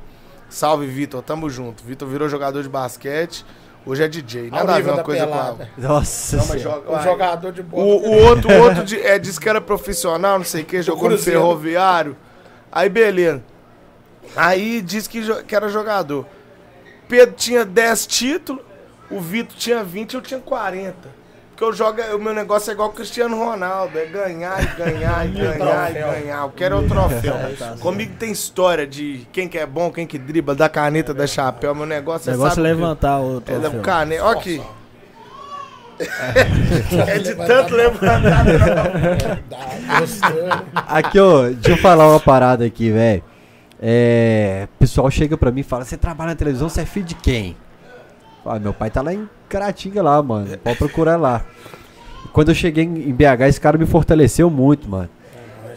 Salve, 0.49 0.85
Vitor, 0.85 1.21
tamo 1.21 1.49
junto. 1.49 1.83
Vitor 1.83 2.07
virou 2.07 2.27
jogador 2.29 2.61
de 2.63 2.69
basquete, 2.69 3.45
hoje 3.85 4.03
é 4.03 4.07
DJ. 4.07 4.49
Nada 4.49 4.75
a 4.75 4.79
ver 4.79 4.91
uma 4.91 5.03
coisa 5.03 5.25
com 5.27 5.33
a 5.33 5.37
pelada. 5.37 5.69
Nossa 5.77 6.37
Não, 6.37 6.45
mas 6.47 6.61
joga, 6.61 6.89
O 6.89 6.91
vai. 6.93 7.03
jogador 7.03 7.51
de 7.51 7.63
bola. 7.63 7.83
O, 7.83 7.87
o 8.09 8.23
outro, 8.23 8.49
o 8.51 8.61
outro 8.61 8.83
de- 8.83 8.99
é, 9.05 9.17
disse 9.19 9.39
que 9.39 9.47
era 9.49 9.59
profissional, 9.61 10.37
não 10.37 10.45
sei 10.45 10.61
o 10.63 10.65
que, 10.65 10.81
jogou 10.81 11.09
no 11.09 11.17
ferroviário. 11.17 12.15
Aí, 12.71 12.87
beleza. 12.89 13.43
Aí 14.35 14.81
disse 14.81 15.09
que, 15.09 15.21
jo- 15.21 15.43
que 15.43 15.55
era 15.55 15.67
jogador. 15.69 16.25
Pedro 17.07 17.35
tinha 17.35 17.65
10 17.65 18.07
títulos, 18.07 18.63
o 19.09 19.19
Vitor 19.19 19.55
tinha 19.57 19.83
20 19.83 20.13
eu 20.15 20.21
tinha 20.21 20.39
40. 20.39 20.95
Porque 21.61 21.65
eu 21.65 21.73
jogo, 21.77 22.01
o 22.15 22.19
meu 22.19 22.33
negócio 22.33 22.71
é 22.71 22.73
igual 22.73 22.89
o 22.89 22.91
Cristiano 22.91 23.37
Ronaldo, 23.37 23.95
é 23.99 24.05
ganhar 24.07 24.63
e 24.63 24.65
ganhar 24.75 25.25
e 25.27 25.29
ganhar 25.29 25.91
e 25.91 25.93
ganhar. 25.93 26.41
Eu 26.41 26.49
quero 26.49 26.75
é 26.75 26.79
o 26.79 26.87
troféu. 26.87 27.35
Comigo 27.79 28.15
tem 28.17 28.31
história 28.31 28.87
de 28.87 29.27
quem 29.31 29.47
que 29.47 29.59
é 29.59 29.65
bom, 29.67 29.91
quem 29.91 30.07
que 30.07 30.17
dribla, 30.17 30.55
da 30.55 30.67
caneta, 30.67 31.13
da 31.13 31.27
chapéu. 31.27 31.75
Meu 31.75 31.85
negócio, 31.85 32.25
você 32.25 32.31
negócio 32.31 32.55
sabe 32.55 32.67
é 32.67 32.71
que- 32.71 32.75
levantar 32.81 33.19
o 33.21 33.37
é 33.45 33.53
da 33.53 33.59
troféu. 33.59 33.81
caneta. 33.83 34.23
Olha 34.25 34.39
aqui. 34.39 34.61
É 37.07 37.19
de 37.19 37.35
tanto 37.35 37.75
levantar. 37.75 38.43
Gostando. 39.99 40.63
Aqui, 40.87 41.19
ó, 41.19 41.43
deixa 41.43 41.69
eu 41.69 41.77
falar 41.77 42.09
uma 42.09 42.19
parada 42.19 42.65
aqui, 42.65 42.89
velho. 42.89 43.23
É, 43.79 44.67
o 44.73 44.79
pessoal 44.79 45.11
chega 45.11 45.37
pra 45.37 45.51
mim 45.51 45.59
e 45.61 45.63
fala: 45.63 45.85
Você 45.85 45.95
trabalha 45.95 46.31
na 46.31 46.35
televisão, 46.35 46.67
você 46.69 46.81
é 46.81 46.85
filho 46.87 47.05
de 47.05 47.13
quem? 47.13 47.55
Ah, 48.45 48.59
meu 48.59 48.73
pai 48.73 48.89
tá 48.89 49.01
lá 49.01 49.13
em 49.13 49.27
Caratinga, 49.47 50.01
lá, 50.01 50.21
mano. 50.23 50.57
Pode 50.57 50.77
procurar 50.77 51.17
lá. 51.17 51.43
E 52.25 52.27
quando 52.29 52.49
eu 52.49 52.55
cheguei 52.55 52.83
em 52.83 53.13
BH, 53.13 53.47
esse 53.47 53.59
cara 53.61 53.77
me 53.77 53.85
fortaleceu 53.85 54.49
muito, 54.49 54.89
mano. 54.89 55.09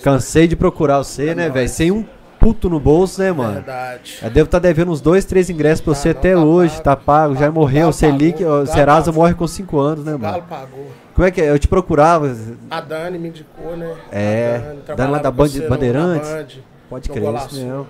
Cansei 0.02 0.46
de 0.46 0.54
procurar 0.56 0.98
você, 0.98 1.34
né, 1.34 1.48
velho? 1.48 1.68
Sem 1.68 1.90
um 1.90 2.04
puto 2.38 2.68
no 2.68 2.78
bolso, 2.78 3.20
né, 3.22 3.32
mano? 3.32 3.54
Verdade. 3.54 4.18
Eu 4.22 4.30
devo 4.30 4.44
estar 4.46 4.58
devendo 4.58 4.90
uns 4.92 5.00
dois, 5.00 5.24
três 5.24 5.48
ingressos 5.48 5.80
pra 5.80 5.92
Ah, 5.92 5.96
você 5.96 6.12
não, 6.12 6.18
até 6.18 6.34
tá 6.34 6.40
hoje, 6.40 6.70
pago. 6.72 6.82
tá 6.84 6.96
pago, 6.96 7.34
já 7.34 7.46
Tá- 7.46 7.52
morreu. 7.52 7.84
tá 7.84 7.88
O 7.88 7.92
Selic, 7.92 8.38
pagou, 8.44 8.62
o 8.62 8.66
tá 8.66 8.72
Serasa 8.72 9.06
pago. 9.06 9.18
morre 9.18 9.34
com 9.34 9.46
5 9.46 9.78
anos, 9.80 10.04
né, 10.04 10.14
O 10.14 10.18
Galo 10.18 10.34
mano? 10.36 10.46
pagou. 10.48 10.86
Como 11.14 11.26
é 11.26 11.30
que 11.30 11.40
é? 11.40 11.50
Eu 11.50 11.58
te 11.58 11.68
procurava. 11.68 12.34
A 12.70 12.80
Dani 12.80 13.18
me 13.18 13.28
indicou, 13.28 13.76
né? 13.76 13.94
É, 14.12 14.74
A 14.88 14.94
Dani 14.94 15.12
lá 15.12 15.18
da 15.18 15.30
com 15.30 15.36
Band- 15.38 15.48
você 15.48 15.60
no- 15.62 15.68
Bandeirantes? 15.68 16.28
Band. 16.30 16.46
Pode 16.90 17.08
crer, 17.08 17.34
isso 17.34 17.54
mesmo. 17.56 17.86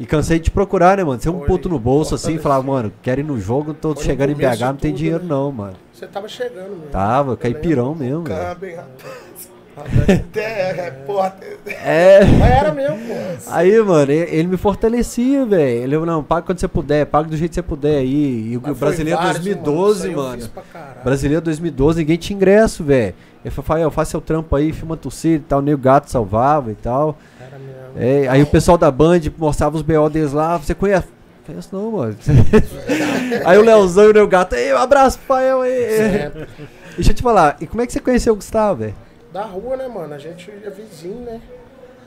E 0.00 0.06
cansei 0.06 0.38
de 0.38 0.46
te 0.46 0.50
procurar, 0.50 0.96
né, 0.96 1.04
mano? 1.04 1.20
Ser 1.20 1.28
um 1.28 1.38
Foi. 1.40 1.46
puto 1.46 1.68
no 1.68 1.78
bolso 1.78 2.14
assim 2.14 2.36
e 2.36 2.38
falar, 2.38 2.62
mano, 2.62 2.90
quero 3.02 3.20
ir 3.20 3.24
no 3.24 3.38
jogo, 3.38 3.74
tô 3.74 3.94
Foi 3.94 4.02
chegando 4.02 4.30
em 4.30 4.34
BH, 4.34 4.60
não 4.60 4.76
tem 4.76 4.90
tudo, 4.92 4.98
dinheiro 4.98 5.22
né? 5.22 5.28
não, 5.28 5.52
mano. 5.52 5.74
Você 5.92 6.06
tava 6.06 6.26
chegando 6.26 6.70
mesmo. 6.70 6.86
Tava, 6.90 7.32
Eu 7.32 7.36
caipirão 7.36 7.94
mesmo. 7.94 8.22
Câmbio, 8.24 8.76
rapaz. 8.76 9.50
A 9.76 9.82
Dani- 9.82 10.20
Até 10.20 10.72
repórter. 10.72 11.58
É. 11.66 12.24
Mas 12.24 12.50
era 12.50 12.72
mesmo, 12.74 12.96
pô. 12.96 13.14
Aí, 13.50 13.80
mano, 13.82 14.10
ele, 14.10 14.48
me 14.48 14.56
fortalecia, 14.56 15.44
velho. 15.46 15.82
Ele 15.84 15.92
falou, 15.92 16.06
não, 16.06 16.24
paga 16.24 16.42
quando 16.46 16.58
você 16.58 16.68
puder, 16.68 17.06
paga 17.06 17.28
do 17.28 17.36
jeito 17.36 17.50
que 17.50 17.54
você 17.54 17.62
puder 17.62 17.98
aí. 17.98 18.52
E 18.52 18.56
o 18.56 18.60
brasileiro 18.74 19.18
vários, 19.18 19.42
2012, 19.44 19.98
Isso 19.98 20.06
aí 20.06 20.12
eu 20.12 20.18
mano. 20.18 20.48
caralho. 20.72 21.04
Brasileiro 21.04 21.42
2012, 21.44 21.98
ninguém 22.00 22.16
tinha 22.16 22.36
ingresso, 22.36 22.82
velho. 22.82 23.14
Ele 23.44 23.50
falou, 23.54 23.66
Fael, 23.66 23.90
faz 23.90 24.08
seu 24.08 24.20
trampo 24.20 24.54
aí, 24.56 24.72
filma 24.72 24.96
torcida 24.96 25.36
e 25.36 25.40
tal, 25.40 25.62
nem 25.62 25.72
o 25.72 25.78
gato 25.78 26.10
salvava 26.10 26.70
e 26.72 26.74
tal. 26.74 27.16
É, 27.96 28.28
aí 28.28 28.42
o 28.42 28.46
pessoal 28.46 28.78
da 28.78 28.90
Band 28.90 29.20
mostrava 29.36 29.76
os 29.76 29.82
BO 29.82 30.08
deles 30.08 30.32
lá, 30.32 30.56
você 30.56 30.74
conhece? 30.74 31.08
Conheço 31.46 31.68
não, 31.72 31.90
mano. 31.90 32.16
aí 33.44 33.58
o 33.58 33.62
Leozão 33.62 34.04
e 34.04 34.10
o 34.10 34.12
Neo 34.12 34.26
Gato, 34.28 34.54
ei, 34.54 34.72
um 34.72 34.78
abraço, 34.78 35.18
aí. 35.62 35.96
Sempre. 35.96 36.48
Deixa 36.94 37.10
eu 37.10 37.14
te 37.14 37.22
falar, 37.22 37.56
e 37.60 37.66
como 37.66 37.82
é 37.82 37.86
que 37.86 37.92
você 37.92 38.00
conheceu 38.00 38.32
o 38.32 38.36
Gustavo, 38.36 38.80
velho? 38.80 38.94
Da 39.32 39.44
rua, 39.44 39.76
né, 39.76 39.88
mano? 39.88 40.12
A 40.12 40.18
gente 40.18 40.50
é 40.50 40.70
vizinho, 40.70 41.20
né? 41.24 41.40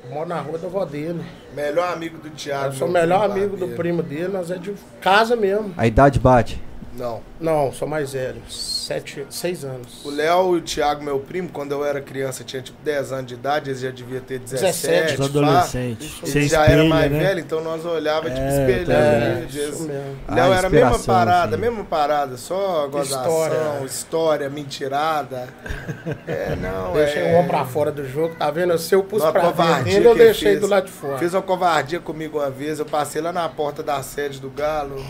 Eu 0.05 0.13
moro 0.13 0.27
na 0.27 0.39
rua 0.39 0.57
da 0.57 0.67
avó 0.67 0.83
dele. 0.83 1.23
Melhor 1.55 1.93
amigo 1.93 2.17
do 2.17 2.29
Thiago. 2.29 2.65
Eu 2.67 2.73
sou 2.73 2.87
o 2.87 2.91
melhor 2.91 3.29
amigo 3.29 3.55
do 3.55 3.69
primo 3.69 4.03
dele, 4.03 4.27
nós 4.27 4.51
é 4.51 4.57
de 4.57 4.73
casa 4.99 5.35
mesmo. 5.35 5.73
A 5.77 5.87
idade 5.87 6.19
bate. 6.19 6.61
Não. 6.95 7.21
Não, 7.39 7.71
sou 7.73 7.87
mais 7.87 8.13
velho. 8.13 8.39
Sete, 8.49 9.25
seis 9.29 9.63
anos. 9.65 10.05
O 10.05 10.09
Léo 10.11 10.55
e 10.55 10.59
o 10.59 10.61
Thiago, 10.61 11.03
meu 11.03 11.19
primo, 11.19 11.49
quando 11.49 11.71
eu 11.71 11.83
era 11.83 11.99
criança, 12.01 12.43
tinha 12.43 12.61
tipo 12.61 12.77
10 12.83 13.11
anos 13.11 13.25
de 13.27 13.33
idade, 13.33 13.69
eles 13.71 13.79
já 13.81 13.89
devia 13.89 14.21
ter 14.21 14.37
17. 14.39 14.87
17, 14.87 15.13
Os 15.13 15.17
pá. 15.17 15.25
adolescentes. 15.25 16.17
Ele 16.21 16.31
Você 16.31 16.41
já 16.43 16.65
era 16.67 16.83
mais 16.85 17.11
né? 17.11 17.19
velho, 17.19 17.39
então 17.39 17.63
nós 17.63 17.83
olhava 17.85 18.29
tipo 18.29 18.41
É, 18.41 18.49
espelhando 18.49 19.39
tá 19.41 19.45
diz- 19.47 19.79
mesmo. 19.81 20.17
Ah, 20.27 20.35
Léo 20.35 20.53
era 20.53 20.67
a 20.67 20.69
mesma 20.69 20.99
parada, 20.99 21.55
assim. 21.55 21.61
mesma 21.65 21.83
parada, 21.85 22.37
só 22.37 22.87
gozação, 22.87 23.25
história, 23.25 23.85
História. 23.85 24.49
mentirada. 24.49 25.47
É, 26.27 26.55
não, 26.57 26.93
Deixei 26.93 27.21
é... 27.23 27.33
o 27.33 27.37
homem 27.37 27.47
pra 27.47 27.65
fora 27.65 27.91
do 27.91 28.05
jogo, 28.07 28.35
tá 28.35 28.51
vendo? 28.51 28.77
Se 28.77 28.93
eu 28.93 29.03
pus 29.03 29.21
Uma 29.23 29.31
pra 29.31 29.41
covardia 29.41 29.93
dentro, 29.93 30.09
eu 30.09 30.15
deixei 30.15 30.49
fez. 30.49 30.61
do 30.61 30.67
lado 30.67 30.85
de 30.85 30.91
fora. 30.91 31.17
Fez 31.17 31.33
uma 31.33 31.41
covardia 31.41 31.99
comigo 31.99 32.37
uma 32.39 32.49
vez, 32.49 32.79
eu 32.79 32.85
passei 32.85 33.21
lá 33.21 33.31
na 33.31 33.47
porta 33.49 33.81
da 33.81 34.01
sede 34.03 34.39
do 34.39 34.49
Galo. 34.49 35.03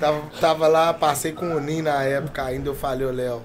Tava, 0.00 0.22
tava 0.40 0.66
lá, 0.66 0.94
passei 0.94 1.32
com 1.32 1.54
o 1.54 1.60
Ninho 1.60 1.84
na 1.84 2.02
época 2.02 2.42
ainda, 2.42 2.68
eu 2.70 2.74
falei, 2.74 3.06
ô 3.06 3.10
Léo, 3.10 3.42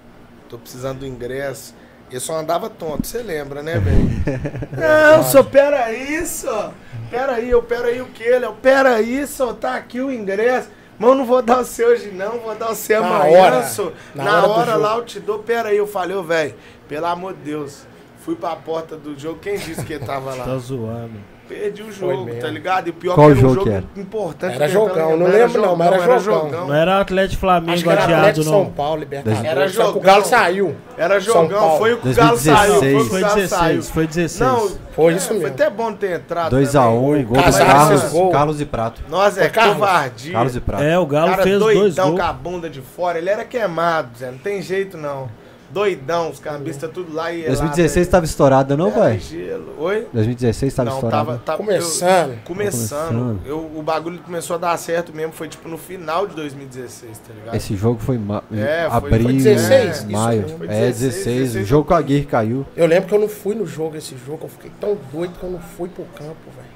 tô 0.49 0.57
precisando 0.57 0.99
do 0.99 1.05
ingresso. 1.05 1.75
Eu 2.11 2.19
só 2.21 2.35
andava 2.37 2.69
tonto, 2.69 3.05
você 3.07 3.17
lembra, 3.21 3.61
né, 3.61 3.77
velho? 3.79 4.07
Não, 4.71 5.23
só 5.23 5.43
peraí, 5.43 6.25
só. 6.25 6.71
Peraí, 7.09 7.49
eu 7.49 7.61
peraí 7.63 7.99
o 8.01 8.05
que, 8.05 8.23
Léo? 8.39 8.53
Peraí, 8.61 9.25
só, 9.27 9.53
tá 9.53 9.75
aqui 9.75 9.99
o 9.99 10.11
ingresso. 10.11 10.69
Mas 10.97 11.09
eu 11.09 11.15
não 11.15 11.25
vou 11.25 11.41
dar 11.41 11.59
o 11.59 11.65
seu 11.65 11.89
hoje 11.89 12.09
não, 12.11 12.39
vou 12.39 12.55
dar 12.55 12.71
o 12.71 12.75
seu 12.75 13.01
Na 13.01 13.07
amanhã, 13.17 13.37
hora. 13.41 13.63
só. 13.63 13.91
Na 14.13 14.23
Na, 14.23 14.31
hora 14.37 14.47
hora, 14.47 14.71
jogo. 14.71 14.83
lá 14.83 14.95
eu 14.95 15.03
te 15.03 15.19
dou, 15.19 15.39
peraí. 15.39 15.75
Eu 15.75 15.85
falei, 15.87 16.15
ô, 16.15 16.23
velho, 16.23 16.55
pelo 16.87 17.05
amor 17.07 17.33
de 17.33 17.39
Deus. 17.41 17.85
Fui 18.23 18.33
pra 18.35 18.55
porta 18.55 18.95
do 18.95 19.17
jogo, 19.19 19.39
quem 19.39 19.57
disse 19.57 19.83
que 19.83 19.99
tava 19.99 20.33
lá? 20.33 20.45
Tá 20.45 20.57
zoando. 20.57 21.19
Perdi 21.47 21.83
o 21.83 21.91
Foi 21.91 22.15
jogo, 22.15 22.35
tá 22.41 22.47
ligado? 22.47 22.87
E 22.87 22.89
o 22.89 22.93
pior 22.93 23.13
Qual 23.13 23.27
que 23.31 23.37
era 23.37 23.47
um 23.47 23.53
jogo 23.53 23.69
era? 23.69 23.83
importante. 23.95 24.55
Era 24.55 24.67
jogão, 24.67 25.15
não 25.15 25.27
lembro 25.27 25.61
não, 25.61 25.75
mas 25.75 25.91
era 25.93 26.17
jogão. 26.19 26.67
Não 26.67 26.73
era 26.73 26.99
Atlético 26.99 27.33
Acho 27.33 27.39
Flamengo 27.39 27.83
que 27.83 27.89
era 27.89 28.03
Atlético 28.03 28.39
de 28.43 28.49
São 28.49 28.63
não. 28.63 28.71
Paulo, 28.71 28.99
Libertadores. 29.01 29.45
Era 29.45 29.61
que 29.65 29.67
o 29.69 29.73
jogão. 29.73 30.01
Galo 30.01 30.25
saiu. 30.25 30.75
Era 30.97 31.19
jogão, 31.19 31.77
foi 31.77 31.93
o 31.93 31.97
que 31.97 32.09
o 32.09 32.13
Galo 32.15 32.29
2016. 32.31 32.57
saiu. 32.57 32.79
Foi, 32.79 32.95
o 32.95 33.03
que 33.03 33.09
Foi 33.09 33.17
o 33.19 33.21
Galo 33.21 33.35
16, 33.35 33.49
saiu. 33.49 33.83
foi 33.83 34.07
16. 34.07 34.39
Não, 34.39 34.71
Foi 34.95 35.13
isso 35.13 35.27
Foi 35.27 35.37
mesmo. 35.37 35.53
até 35.53 35.69
bom 35.69 35.93
ter 35.93 36.15
entrado. 36.15 36.55
2x1, 36.55 36.73
também. 36.73 37.25
gol 37.25 37.37
do 37.37 37.43
Carlos. 37.43 38.31
Carlos 38.31 38.61
e 38.61 38.65
Prato. 38.65 39.01
Nossa, 39.07 39.39
é 39.39 39.43
Foi 39.43 39.49
Carlos. 39.51 39.73
covardia. 39.75 40.31
Carlos 40.33 40.55
e 40.55 40.59
Prato. 40.61 40.83
É, 40.83 40.97
o 40.97 41.05
Galo 41.05 41.29
cara 41.31 41.43
fez 41.43 41.59
doidão 41.59 41.81
dois 41.81 41.95
gols. 41.95 42.19
com 42.19 42.25
a 42.25 42.33
bunda 42.33 42.69
de 42.69 42.81
fora. 42.81 43.17
Ele 43.19 43.29
era 43.29 43.43
queimado, 43.45 44.09
Zé. 44.17 44.31
Não 44.31 44.37
tem 44.39 44.61
jeito, 44.61 44.97
não. 44.97 45.29
Doidão, 45.79 46.29
os 46.29 46.39
cambistas 46.39 46.89
tudo 46.89 47.13
lá 47.13 47.33
e 47.33 47.43
2016 47.47 48.07
tava 48.07 48.23
estourado, 48.23 48.77
não, 48.77 48.89
pai? 48.93 49.19
Gelo. 49.19 49.75
Oi? 49.77 50.07
2016 50.13 50.73
tava 50.73 50.89
não, 50.89 50.95
estourado. 50.95 51.25
tava, 51.25 51.37
tava 51.39 51.57
Começando. 51.57 52.29
eu- 52.31 52.37
começando. 52.45 53.07
Começando. 53.09 53.39
Eu, 53.45 53.71
o 53.75 53.83
bagulho 53.83 54.19
começou 54.19 54.55
a 54.55 54.57
dar 54.57 54.77
certo 54.77 55.13
mesmo, 55.13 55.33
foi 55.33 55.49
tipo 55.49 55.67
no 55.67 55.77
final 55.77 56.27
de 56.27 56.33
2016, 56.35 57.17
tá 57.17 57.33
ligado? 57.33 57.55
Esse 57.55 57.75
jogo 57.75 57.99
foi 57.99 58.17
ma 58.17 58.41
É, 58.53 58.87
foi- 58.89 58.97
abril, 58.97 59.23
foi 59.23 59.33
16, 59.33 59.97
isso 59.97 60.11
maio. 60.11 60.47
Foi 60.47 60.65
é, 60.67 60.69
16, 60.87 60.97
16. 60.97 61.25
O 61.25 61.43
16 61.55 61.67
jogo 61.67 61.87
com 61.89 61.93
a 61.93 61.97
Aguirre 61.97 62.25
caiu. 62.25 62.65
Eu 62.73 62.87
lembro 62.87 63.09
que 63.09 63.13
eu 63.15 63.19
não 63.19 63.27
fui 63.27 63.53
no 63.53 63.65
jogo 63.65 63.97
esse 63.97 64.15
jogo. 64.25 64.45
Eu 64.45 64.49
fiquei 64.49 64.71
tão 64.79 64.97
doido 65.11 65.33
que 65.37 65.43
eu 65.43 65.51
não 65.51 65.59
fui 65.59 65.89
pro 65.89 66.05
campo, 66.05 66.37
velho. 66.55 66.74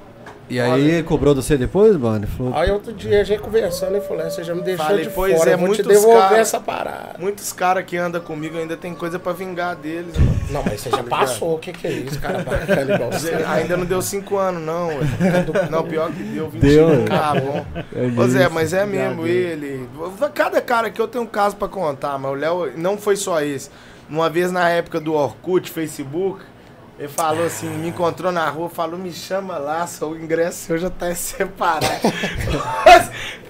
E 0.50 0.58
aí 0.60 1.02
cobrou 1.04 1.34
do 1.34 1.40
você 1.42 1.56
depois, 1.56 1.96
mano? 1.96 2.26
Falou, 2.26 2.52
Aí 2.56 2.70
outro 2.70 2.92
dia 2.92 3.20
a 3.20 3.24
gente 3.24 3.40
conversando 3.40 3.96
e 3.96 4.00
falou: 4.00 4.24
"É, 4.24 4.28
você 4.30 4.42
já 4.42 4.54
me 4.54 4.62
deixou 4.62 4.84
Falei, 4.84 5.04
de 5.06 5.10
pois 5.10 5.38
fora, 5.38 5.50
é, 5.50 5.54
eu 5.54 5.58
vou 5.58 5.68
te 5.68 5.82
muitos 5.82 5.86
devolver 5.86 6.20
cara- 6.22 6.38
essa 6.38 6.60
parada. 6.60 7.16
Muitos 7.18 7.52
caras 7.52 7.84
que 7.84 7.96
andam 7.96 8.20
comigo 8.20 8.58
ainda 8.58 8.76
tem 8.76 8.94
coisa 8.94 9.18
pra 9.18 9.32
vingar 9.32 9.76
deles, 9.76 10.16
mano. 10.18 10.40
Não, 10.50 10.62
mas 10.64 10.80
você 10.80 10.90
já 10.90 11.02
passou. 11.04 11.54
O 11.54 11.58
que, 11.58 11.72
que 11.72 11.86
é 11.86 11.90
isso, 11.92 12.18
cara 12.18 12.38
bacana 12.42 12.94
igual 12.94 13.12
você? 13.12 13.32
Ainda 13.46 13.76
não 13.76 13.84
deu 13.86 14.02
5 14.02 14.36
anos, 14.36 14.60
não. 14.62 14.88
ué. 14.88 14.96
Não, 15.70 15.84
pior 15.84 16.10
que 16.10 16.22
deu 16.24 16.48
20 16.50 16.60
Deu, 16.60 16.88
ué. 16.88 17.04
Ah, 17.10 17.34
bom. 17.38 17.64
É 17.94 18.20
Ô 18.20 18.26
Zé, 18.28 18.44
isso, 18.44 18.52
mas 18.52 18.72
é 18.72 18.84
mesmo 18.84 19.26
ele. 19.26 19.88
Cada 20.34 20.60
cara 20.60 20.90
que 20.90 21.00
eu 21.00 21.06
tenho 21.06 21.22
um 21.24 21.26
caso 21.28 21.54
pra 21.56 21.68
contar, 21.68 22.18
mas 22.18 22.32
o 22.32 22.34
Léo 22.34 22.72
não 22.76 22.98
foi 22.98 23.14
só 23.14 23.40
esse. 23.40 23.70
Uma 24.08 24.28
vez 24.28 24.50
na 24.50 24.68
época 24.68 24.98
do 25.00 25.14
Orkut, 25.14 25.70
Facebook, 25.70 26.42
ele 27.00 27.08
falou 27.08 27.46
assim, 27.46 27.66
me 27.68 27.88
encontrou 27.88 28.30
na 28.30 28.46
rua, 28.50 28.68
falou, 28.68 28.98
me 28.98 29.10
chama 29.10 29.56
lá, 29.56 29.86
seu 29.86 30.14
ingresso 30.14 30.66
seu 30.66 30.76
já 30.78 30.90
tá 30.90 31.12
separado. 31.14 31.86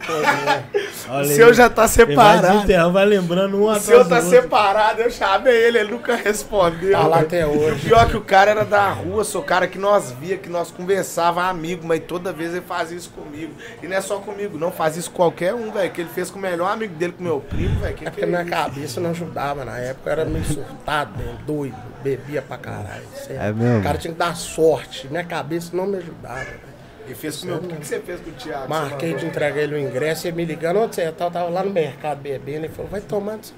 Olha 1.08 1.18
o 1.18 1.18
aí. 1.18 1.26
seu 1.36 1.52
já 1.52 1.68
tá 1.68 1.82
vai 1.82 1.88
separado. 1.88 2.46
desenterrando, 2.48 2.92
vai 2.92 3.04
lembrando 3.04 3.56
um 3.56 3.68
O 3.68 3.74
seu 3.78 4.08
tá 4.08 4.20
separado, 4.22 5.02
eu 5.02 5.10
chamei 5.10 5.54
ele, 5.54 5.78
ele 5.78 5.90
nunca 5.92 6.14
respondeu. 6.16 6.92
Tá 6.92 7.06
lá 7.06 7.20
até 7.20 7.46
O 7.46 7.50
hoje. 7.50 7.86
pior 7.88 8.06
é 8.06 8.08
que 8.08 8.16
o 8.16 8.20
cara 8.20 8.50
era 8.50 8.64
da 8.64 8.88
rua, 8.90 9.24
sou 9.24 9.42
cara 9.42 9.66
que 9.66 9.78
nós 9.78 10.10
via, 10.12 10.36
que 10.36 10.48
nós 10.48 10.70
conversava, 10.70 11.44
amigo, 11.44 11.86
mas 11.86 12.02
toda 12.06 12.32
vez 12.32 12.52
ele 12.52 12.64
fazia 12.66 12.96
isso 12.96 13.10
comigo. 13.10 13.52
E 13.82 13.86
não 13.86 13.96
é 13.96 14.00
só 14.00 14.18
comigo, 14.18 14.58
não, 14.58 14.70
faz 14.72 14.96
isso 14.96 15.10
com 15.10 15.16
qualquer 15.16 15.54
um, 15.54 15.70
velho. 15.70 15.90
Que 15.90 16.00
ele 16.00 16.10
fez 16.10 16.30
com 16.30 16.38
o 16.38 16.42
melhor 16.42 16.70
amigo 16.72 16.94
dele, 16.94 17.12
com 17.16 17.22
meu 17.22 17.40
primo, 17.40 17.78
velho. 17.80 17.94
Que 17.94 18.04
É 18.04 18.06
que 18.06 18.10
porque 18.10 18.24
é 18.24 18.26
minha 18.26 18.42
isso? 18.42 18.50
cabeça 18.50 19.00
não 19.00 19.10
ajudava 19.10 19.64
na 19.64 19.78
época, 19.78 20.10
era 20.10 20.24
meio 20.24 20.44
surtado, 20.44 21.16
mesmo, 21.18 21.38
doido, 21.46 21.76
bebia 22.02 22.42
pra 22.42 22.56
caralho. 22.58 23.04
É 23.28 23.52
mesmo? 23.52 23.78
O 23.80 23.82
cara 23.82 23.98
tinha 23.98 24.12
que 24.12 24.18
dar 24.18 24.34
sorte, 24.36 25.08
minha 25.08 25.24
cabeça 25.24 25.70
não 25.76 25.86
me 25.86 25.96
ajudava. 25.98 26.36
velho. 26.36 26.70
Ele 27.06 27.14
fez 27.14 27.38
com 27.38 27.44
o 27.46 27.48
meu. 27.48 27.56
O 27.58 27.60
que, 27.60 27.76
que 27.76 27.86
você 27.86 27.98
fez 28.00 28.20
com 28.20 28.30
o 28.30 28.32
Thiago? 28.34 28.68
Marquei 28.68 29.14
de 29.14 29.26
entregar 29.26 29.60
ele 29.60 29.74
o 29.74 29.78
ingresso 29.78 30.26
e 30.26 30.28
ele 30.28 30.36
me 30.36 30.44
ligando, 30.44 30.78
onde 30.80 30.94
você 30.94 31.10
tá? 31.12 31.24
Eu 31.26 31.30
tava 31.30 31.48
lá 31.48 31.62
no 31.62 31.70
mercado 31.70 32.18
bebendo, 32.20 32.66
ele 32.66 32.68
falou, 32.68 32.90
vai 32.90 33.00
tomando. 33.00 33.48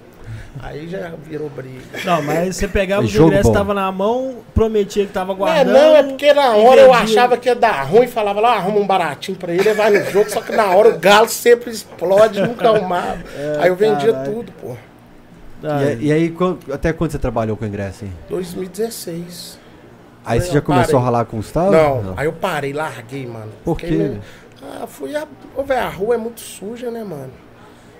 Aí 0.61 0.87
já 0.89 1.12
virou 1.25 1.49
briga. 1.51 1.81
Não, 2.05 2.23
mas 2.23 2.57
você 2.57 2.69
pegava 2.69 3.03
É 3.03 3.07
o 3.07 3.09
ingresso, 3.27 3.53
tava 3.53 3.75
na 3.75 3.91
mão, 3.91 4.37
prometia 4.55 5.05
que 5.07 5.12
tava 5.12 5.35
Não, 5.35 5.49
é, 5.49 5.65
guardando. 5.65 5.73
não, 5.75 5.97
é 5.97 6.03
porque 6.03 6.33
na 6.33 6.57
e 6.59 6.65
hora 6.65 6.81
eu 6.81 6.93
achava 6.93 7.37
que 7.37 7.49
ia 7.49 7.55
dar 7.55 7.83
ruim, 7.83 8.07
falava 8.07 8.41
lá, 8.41 8.55
arruma 8.57 8.79
um 8.79 8.87
baratinho 8.87 9.37
pra 9.37 9.53
ele, 9.53 9.62
ele 9.62 9.75
vai 9.75 9.91
no 9.91 10.05
jogo, 10.11 10.31
só 10.31 10.41
que 10.41 10.53
na 10.53 10.67
hora 10.67 10.91
o 10.91 10.99
galo 10.99 11.29
sempre 11.29 11.71
explode, 11.71 12.41
nunca 12.41 12.69
arrumava. 12.69 13.19
Aí 13.61 13.69
eu 13.69 13.77
vendia 13.77 14.12
caralho. 14.12 14.33
tudo, 14.33 14.53
pô. 14.53 14.77
Ah, 15.65 15.85
E, 15.95 16.07
e 16.07 16.13
aí, 16.13 16.35
até 16.73 16.93
quando 16.93 17.11
você 17.13 17.19
trabalhou 17.19 17.57
com 17.57 17.65
o 17.65 17.69
ingresso, 17.69 18.05
hein? 18.05 18.13
2016. 18.29 19.59
Aí 20.25 20.41
você 20.41 20.53
já 20.53 20.61
começou 20.61 20.99
a 20.99 21.01
parei. 21.01 21.05
ralar 21.05 21.25
com 21.25 21.37
o 21.37 21.41
Gustavo? 21.41 21.73
Não, 21.73 22.15
aí 22.17 22.27
eu 22.27 22.33
parei, 22.33 22.73
larguei, 22.73 23.27
mano. 23.27 23.51
Por 23.65 23.77
quê? 23.79 23.87
meio- 23.87 24.21
Ah, 24.81 24.87
fui 24.87 25.17
a. 25.17 25.27
Ô, 25.57 25.65
velho, 25.65 25.83
a 25.83 25.89
rua 25.89 26.15
é 26.15 26.19
muito 26.19 26.41
suja, 26.41 26.91
né, 26.91 27.03
mano? 27.03 27.33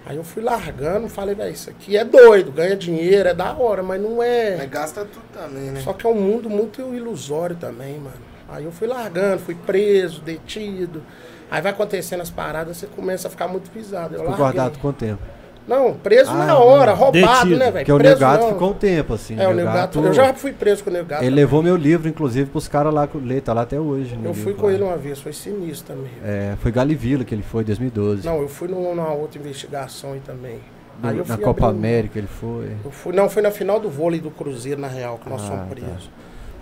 Aí 0.07 0.17
eu 0.17 0.23
fui 0.25 0.43
largando, 0.43 1.09
falei, 1.09 1.35
velho, 1.35 1.53
isso 1.53 1.69
aqui 1.71 1.97
é 1.97 2.05
doido, 2.05 2.51
ganha 2.53 2.77
dinheiro, 2.77 3.29
é 3.29 3.35
da 3.35 3.53
hora, 3.53 3.83
mas 3.83 4.01
não 4.01 4.17
Mas 4.19 4.27
é. 4.29 4.67
gasta 4.71 5.05
tudo 5.05 5.25
também, 5.33 5.71
né? 5.71 5.81
Só 5.81 5.93
que 5.93 6.07
é 6.07 6.11
um 6.11 6.15
mundo 6.15 6.49
muito 6.51 6.81
ilusório 6.95 7.57
também, 7.57 7.99
mano. 7.99 8.17
Aí 8.49 8.65
eu 8.65 8.73
fui 8.73 8.87
largando, 8.87 9.41
fui 9.41 9.55
preso, 9.55 10.21
detido. 10.21 11.03
Aí 11.51 11.61
vai 11.61 11.73
acontecendo 11.73 12.21
as 12.21 12.31
paradas, 12.31 12.77
você 12.77 12.87
começa 12.87 13.27
a 13.29 13.31
ficar 13.31 13.47
muito 13.49 13.71
pisado. 13.71 14.15
Eu 14.15 14.21
Ficou 14.21 14.25
larguei. 14.31 14.39
guardado 14.39 14.79
quanto 14.79 14.97
tempo? 14.99 15.23
Não, 15.67 15.95
preso 15.95 16.31
Ah, 16.31 16.35
na 16.47 16.59
hora, 16.59 16.91
não. 16.91 16.99
roubado, 16.99 17.27
Detido. 17.45 17.57
né, 17.57 17.71
velho? 17.71 17.87
Porque 17.87 17.93
o 17.93 17.99
Negato 17.99 18.49
ficou 18.49 18.71
um 18.71 18.75
tempo, 18.75 19.15
assim. 19.15 19.39
É, 19.41 19.47
o 19.47 19.55
Negato. 19.55 19.75
Gato- 20.01 20.07
Eu 20.07 20.13
já 20.13 20.35
fui 20.35 20.53
preso 20.53 20.83
com 20.83 20.91
o 20.91 20.93
Negato. 20.93 21.21
Ele 21.23 21.31
também. 21.31 21.35
levou 21.45 21.63
meu 21.63 21.77
livro, 21.77 22.09
inclusive, 22.09 22.51
pros 22.51 22.67
caras 22.67 22.93
lá, 22.93 23.09
ler, 23.15 23.43
tá 23.43 23.53
lá 23.53 23.63
até 23.63 23.79
hoje. 23.79 24.19
Eu 24.25 24.35
fui 24.35 24.47
livro 24.47 24.61
com 24.61 24.71
ele 24.71 24.83
uma 24.83 24.97
vez, 24.97 25.21
foi 25.21 25.33
sinistro 25.33 25.95
também. 25.95 26.11
É, 26.25 26.55
foi 26.61 26.73
Galivila 26.73 27.25
que 27.25 27.33
ele 27.35 27.45
foi, 27.45 27.63
2012. 27.63 28.27
Não, 28.27 28.41
eu 28.43 28.49
fui 28.49 28.67
num- 28.67 28.95
numa 28.95 29.13
outra 29.13 29.39
investigação 29.39 30.13
aí 30.15 30.21
também. 30.21 30.59
No- 31.01 31.09
aí 31.09 31.23
na 31.27 31.39
Copa 31.39 31.69
América 31.69 32.19
ele 32.19 32.27
foi. 32.29 32.73
Eu 32.85 32.91
fui, 32.91 33.13
não, 33.15 33.29
foi 33.31 33.41
na 33.43 33.51
final 33.53 33.79
do 33.79 33.89
vôlei 33.89 34.21
do 34.21 34.31
Cruzeiro, 34.31 34.81
na 34.81 34.89
real, 34.89 35.19
que 35.23 35.31
nós 35.31 35.43
Ah, 35.43 35.47
fomos 35.47 35.61
tá. 35.63 35.67
presos. 35.69 36.11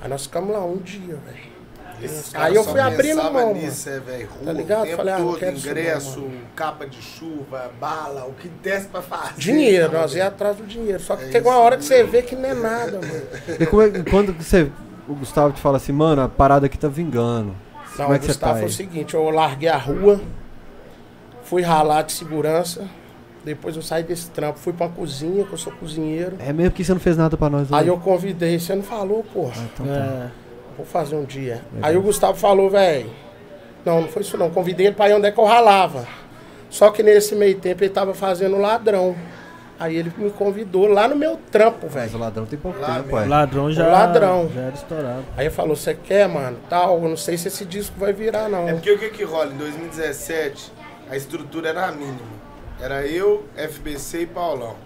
Aí 0.03 0.09
nós 0.11 0.23
ficamos 0.25 0.51
lá 0.53 0.63
um 0.65 0.77
dia, 0.77 1.17
velho. 1.27 1.50
Aí 2.35 2.55
eu 2.55 2.65
fui 2.65 2.81
abrindo 2.81 3.23
mão, 3.33 3.55
nisso, 3.55 3.89
é. 3.89 3.97
Rua, 3.99 4.29
Tá 4.45 4.53
ligado? 4.53 4.85
O 4.89 4.97
Falei, 4.97 5.15
ah, 5.15 5.19
não 5.19 5.27
todo, 5.29 5.39
quero 5.39 5.57
isso 5.57 5.67
não, 5.67 5.73
ingresso, 5.73 6.21
mano. 6.21 6.33
capa 6.57 6.87
de 6.87 7.03
chuva, 7.03 7.71
bala, 7.81 8.25
o 8.27 8.33
que 8.33 8.49
desce 8.49 8.87
pra 8.89 9.03
fazer. 9.03 9.35
Dinheiro, 9.37 9.93
nós 9.93 10.15
ia 10.15 10.27
atrás 10.29 10.57
do 10.57 10.65
dinheiro. 10.67 11.01
Só 11.01 11.17
que 11.17 11.25
É 11.25 11.29
tem 11.29 11.41
uma 11.43 11.57
hora 11.59 11.77
que 11.77 11.85
você 11.85 12.03
vê 12.05 12.23
que 12.23 12.35
não 12.37 12.49
é 12.49 12.55
nada, 12.55 12.93
mano. 13.01 13.57
E 13.61 13.67
como 13.67 13.83
é, 13.83 13.91
quando 14.11 14.33
você, 14.33 14.71
o 15.09 15.15
Gustavo 15.15 15.53
te 15.53 15.61
fala 15.61 15.77
assim, 15.77 15.93
mano, 15.93 16.23
a 16.23 16.29
parada 16.29 16.67
aqui 16.67 16.79
tá 16.79 16.89
vingando. 16.89 17.55
Não, 17.99 18.07
como 18.07 18.13
é 18.15 18.17
o 18.17 18.21
que 18.21 18.27
você 18.27 18.33
Gustavo 18.33 18.53
tá 18.53 18.59
foi 18.59 18.67
aí? 18.67 18.71
o 18.71 18.75
seguinte, 18.77 19.15
eu 19.15 19.29
larguei 19.31 19.69
a 19.69 19.77
rua, 19.77 20.21
fui 21.43 21.63
ralar 21.63 22.03
de 22.03 22.13
segurança, 22.13 22.87
depois 23.45 23.75
eu 23.77 23.83
saí 23.83 24.03
desse 24.03 24.31
trampo, 24.31 24.59
fui 24.59 24.73
pra 24.73 24.89
cozinha, 24.89 25.45
que 25.45 25.53
eu 25.53 25.59
sou 25.59 25.73
cozinheiro. 25.73 26.37
É 26.39 26.53
mesmo 26.53 26.73
que 26.73 26.85
você 26.85 26.93
não 26.93 27.01
fez 27.01 27.17
nada 27.17 27.37
pra 27.37 27.49
nós 27.51 27.73
Aí 27.73 27.81
hoje? 27.81 27.89
eu 27.89 27.99
convidei, 27.99 28.59
você 28.59 28.75
não 28.75 28.83
falou, 28.83 29.25
porra. 29.33 29.55
Então 29.75 29.87
tá. 29.87 29.93
é, 29.93 30.31
Vou 30.77 30.87
fazer 30.87 31.17
um 31.17 31.25
dia. 31.25 31.61
Aí 31.83 31.97
o 31.97 32.03
Gustavo 32.03 32.39
falou, 32.39 32.71
velho. 32.71 33.11
Não, 33.85 34.03
não 34.03 34.09
foi 34.09 34.23
isso 34.23 34.37
não. 34.37 34.51
Convidei 34.51 34.87
ele 34.87 34.95
pra 34.97 35.09
ir 35.09 35.15
onde 35.15 35.27
é 35.27 35.33
que 35.33 35.39
eu 35.41 35.45
ralava. 35.45 36.07
Só 36.69 36.91
que 36.91 37.03
nesse 37.03 37.35
meio 37.35 37.59
tempo 37.59 37.83
ele 37.83 37.91
tava 37.93 38.15
fazendo 38.15 38.57
ladrão. 38.59 39.17
Aí 39.79 39.97
ele 39.97 40.13
me 40.19 40.31
convidou 40.31 40.87
lá 40.87 41.09
no 41.09 41.17
meu 41.17 41.39
trampo, 41.51 41.87
Mas 41.87 41.95
velho. 41.95 42.17
o 42.17 42.19
ladrão 42.19 42.45
tem 42.45 42.59
pouco 42.59 42.79
Lá 42.79 42.97
tempo, 42.97 43.17
o 43.17 43.19
é. 43.19 43.25
ladrão 43.27 43.73
já, 43.73 43.87
ladrão. 43.87 44.51
já 44.55 44.61
era 44.61 44.75
estourado. 44.75 45.25
Aí 45.37 45.47
ele 45.47 45.55
falou, 45.55 45.75
você 45.75 45.95
quer, 45.95 46.29
mano? 46.29 46.59
Tal, 46.69 47.03
eu 47.03 47.09
não 47.09 47.17
sei 47.17 47.39
se 47.39 47.49
esse 47.49 47.65
disco 47.65 47.99
vai 47.99 48.13
virar, 48.13 48.49
não. 48.51 48.69
É 48.69 48.75
porque 48.75 48.93
o 48.93 48.99
que 48.99 49.09
que 49.09 49.25
rola? 49.25 49.47
Em 49.51 49.57
2017, 49.57 50.71
a 51.11 51.17
estrutura 51.17 51.71
era 51.71 51.87
a 51.87 51.93
mínima. 51.93 52.19
Era 52.79 53.07
eu, 53.07 53.45
FBC 53.57 54.21
e 54.23 54.27
Paulão. 54.27 54.77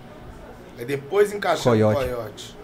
Aí 0.78 0.84
depois 0.84 1.32
encaixamos 1.32 1.80
o 1.80 1.92
Coyote. 1.92 2.56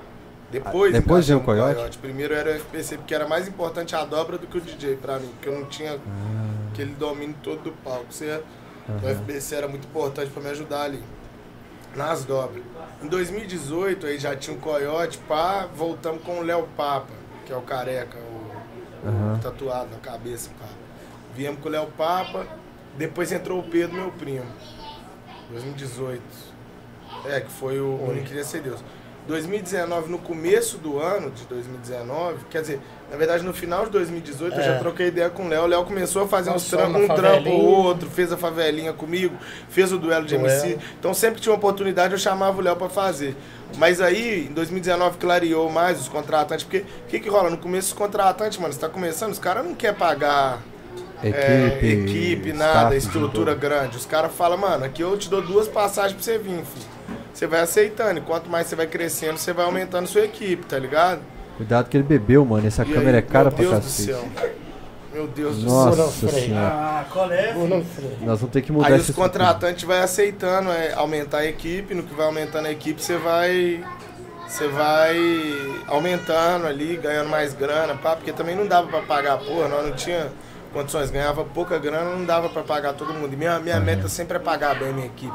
Depois, 0.51 0.95
Ah, 0.95 0.99
depois 1.01 1.27
veio 1.27 1.39
o 1.39 1.43
encaixamos 1.43 1.75
Coyote? 1.75 1.99
Primeiro 1.99 2.35
era 2.35 2.51
o 2.51 2.55
FBC, 2.59 2.97
porque 2.99 3.15
era 3.15 3.29
mais 3.29 3.47
importante 3.47 3.95
a 3.95 4.05
dobra 4.05 4.37
do 4.37 4.47
que 4.47 4.59
o 4.59 4.61
DJ 4.61 4.97
pra 4.97 5.19
mim. 5.19 5.29
Porque 5.29 5.49
eu 5.49 5.59
não 5.61 5.67
tinha 5.67 5.93
Ah. 5.95 6.69
aquele 6.73 6.93
domínio 6.95 7.37
todo 7.43 7.62
do 7.62 7.73
palco. 7.73 8.07
Você, 8.11 8.43
O 8.89 9.07
FBC 9.09 9.55
era 9.55 9.69
muito 9.69 9.87
importante 9.87 10.31
pra 10.33 10.43
me 10.43 10.49
ajudar 10.51 10.83
ali. 10.83 11.01
Nas 11.95 12.25
dobras. 12.25 12.62
Em 13.01 13.07
2018, 13.07 14.05
aí 14.07 14.19
já 14.19 14.35
tinha 14.35 14.57
o 14.57 14.61
Coyote, 14.61 15.19
pá, 15.29 15.69
voltamos 15.77 16.23
com 16.25 16.41
o 16.41 16.43
Léo 16.43 16.67
Papa, 16.77 17.12
que 17.47 17.53
é 17.53 17.57
o 17.57 17.61
careca, 17.62 18.19
o, 18.19 19.07
o 19.07 19.09
Aham. 19.09 19.39
tatuado 19.41 19.91
na 19.93 19.99
cabeça, 19.99 20.51
pá. 20.59 20.67
Viemos 21.37 21.61
com 21.61 21.69
o 21.69 21.73
Léo 21.73 21.87
Papa, 21.97 22.45
depois 22.99 23.31
entrou 23.31 23.61
o 23.61 23.62
Pedro, 23.62 23.95
meu 23.95 24.11
primo. 24.11 24.47
2018. 25.51 26.23
É, 27.27 27.41
que 27.41 27.51
foi 27.51 27.81
o 27.81 27.95
Único 28.09 28.27
Queria 28.27 28.45
Ser 28.45 28.62
Deus. 28.62 28.81
2019, 29.26 30.10
no 30.10 30.18
começo 30.18 30.78
do 30.78 30.99
ano 30.99 31.31
de 31.31 31.44
2019, 31.44 32.44
quer 32.50 32.62
dizer, 32.62 32.81
na 33.10 33.16
verdade 33.16 33.44
no 33.44 33.52
final 33.52 33.84
de 33.84 33.90
2018 33.92 34.55
eu 34.55 34.60
É. 34.60 34.65
já 34.65 34.78
troquei 34.78 35.08
ideia 35.08 35.31
com 35.31 35.44
o 35.44 35.49
Léo. 35.49 35.62
O 35.62 35.66
Léo 35.66 35.84
começou 35.84 36.23
a 36.24 36.28
fazer 36.28 36.50
uns 36.50 36.70
na 36.73 36.86
um 36.86 37.07
trampo 37.08 37.49
ou 37.50 37.65
outro, 37.65 38.08
fez 38.10 38.32
a 38.32 38.36
favelinha 38.36 38.92
comigo, 38.92 39.36
fez 39.68 39.92
o 39.92 39.99
duelo 39.99 40.26
de. 40.26 40.34
MC. 40.34 40.78
Então 40.99 41.15
sempre 41.15 41.36
que 41.36 41.42
tinha 41.42 41.52
uma 41.52 41.58
oportunidade 41.58 42.12
eu 42.12 42.18
chamava 42.18 42.58
o 42.58 42.60
Léo 42.62 42.76
pra 42.76 42.89
fazer. 42.89 43.36
Mas 43.76 44.00
aí, 44.00 44.49
em 44.50 44.52
2019, 44.52 45.18
clareou 45.18 45.70
mais 45.70 46.00
os 46.00 46.08
contratantes, 46.08 46.65
porque 46.65 46.78
o 46.78 47.08
que, 47.08 47.20
que 47.20 47.28
rola? 47.28 47.50
No 47.50 47.57
começo 47.58 47.89
os 47.89 47.94
contratantes, 47.94 48.58
mano, 48.58 48.73
você 48.73 48.81
tá 48.81 48.89
começando, 48.89 49.31
os 49.32 49.39
caras 49.39 49.65
não 49.65 49.74
querem 49.74 49.97
pagar 49.97 50.60
Equipe, 51.23 51.36
é, 51.39 51.81
equipe, 51.84 52.52
nada, 52.55 52.97
estrutura 52.97 53.55
grande. 53.55 53.97
Os 53.97 54.07
caras 54.07 54.32
falam, 54.32 54.57
mano, 54.57 54.86
aqui 54.86 55.02
eu 55.02 55.16
te 55.18 55.28
dou 55.28 55.42
duas 55.42 55.68
passagens 55.68 56.15
pra 56.15 56.23
você 56.23 56.39
vir, 56.39 56.65
filho. 56.65 56.86
Você 57.33 57.47
vai 57.47 57.60
aceitando, 57.60 58.18
e 58.18 58.23
quanto 58.23 58.50
mais 58.50 58.67
você 58.67 58.76
vai 58.76 58.86
crescendo, 58.86 59.39
você 59.39 59.52
vai 59.52 59.65
aumentando 59.65 60.07
sua 60.07 60.23
equipe, 60.23 60.67
tá 60.67 60.78
ligado? 60.78 61.20
Cuidado 61.57 61.89
que 61.89 61.97
ele 61.97 62.05
bebeu, 62.05 62.44
mano. 62.44 62.67
Essa 62.67 62.83
E 62.83 62.92
câmera 62.92 63.18
aí, 63.18 63.23
é 63.23 63.23
cara 63.23 63.44
meu 63.50 63.52
pra 63.52 63.65
Deus 63.65 63.75
do 63.76 63.83
cacete. 63.83 64.02
céu. 64.12 64.25
Meu 65.12 65.26
Deus 65.26 65.57
do 65.57 65.67
Nossa 65.67 65.97
céu. 65.97 66.28
Freire. 66.28 66.47
senhora. 66.47 66.67
Ah, 66.68 67.05
qual 67.10 67.31
é? 67.33 67.52
Nós 68.23 68.39
vamos 68.41 68.52
ter 68.52 68.62
que 68.62 68.70
mudar 68.73 68.89
Aí 68.89 68.99
os 69.00 69.10
contratantes 69.10 69.84
vai 69.84 70.00
aceitando, 70.02 70.70
é, 70.70 70.92
aumentar 70.94 71.39
a 71.39 71.47
equipe, 71.47 71.94
no 71.94 72.02
que 72.02 72.15
vai 72.15 72.26
aumentando 72.26 72.67
a 72.67 72.70
equipe, 72.70 73.02
você 73.02 73.17
vai. 73.17 73.84
Você 74.47 74.67
vai 74.68 75.17
aumentando 75.86 76.67
ali, 76.67 76.97
ganhando 76.97 77.28
mais 77.28 77.52
grana, 77.55 77.94
pá, 77.94 78.17
porque 78.17 78.33
também 78.33 78.57
não 78.57 78.67
dava 78.67 78.89
pra 78.89 79.00
pagar, 79.02 79.39
porra, 79.39 79.68
nós 79.68 79.86
não 79.86 79.92
tinha 79.92 80.26
condições, 80.73 81.09
ganhava 81.10 81.44
pouca 81.44 81.78
grana, 81.78 82.10
não 82.17 82.25
dava 82.25 82.49
pra 82.49 82.62
pagar 82.62 82.94
todo 82.94 83.12
mundo. 83.15 83.33
E 83.33 83.36
minha, 83.36 83.59
minha 83.60 83.78
meta 83.78 84.09
sempre 84.09 84.36
é 84.39 84.41
pagar 84.41 84.76
bem 84.76 84.92
minha 84.92 85.07
equipe. 85.07 85.33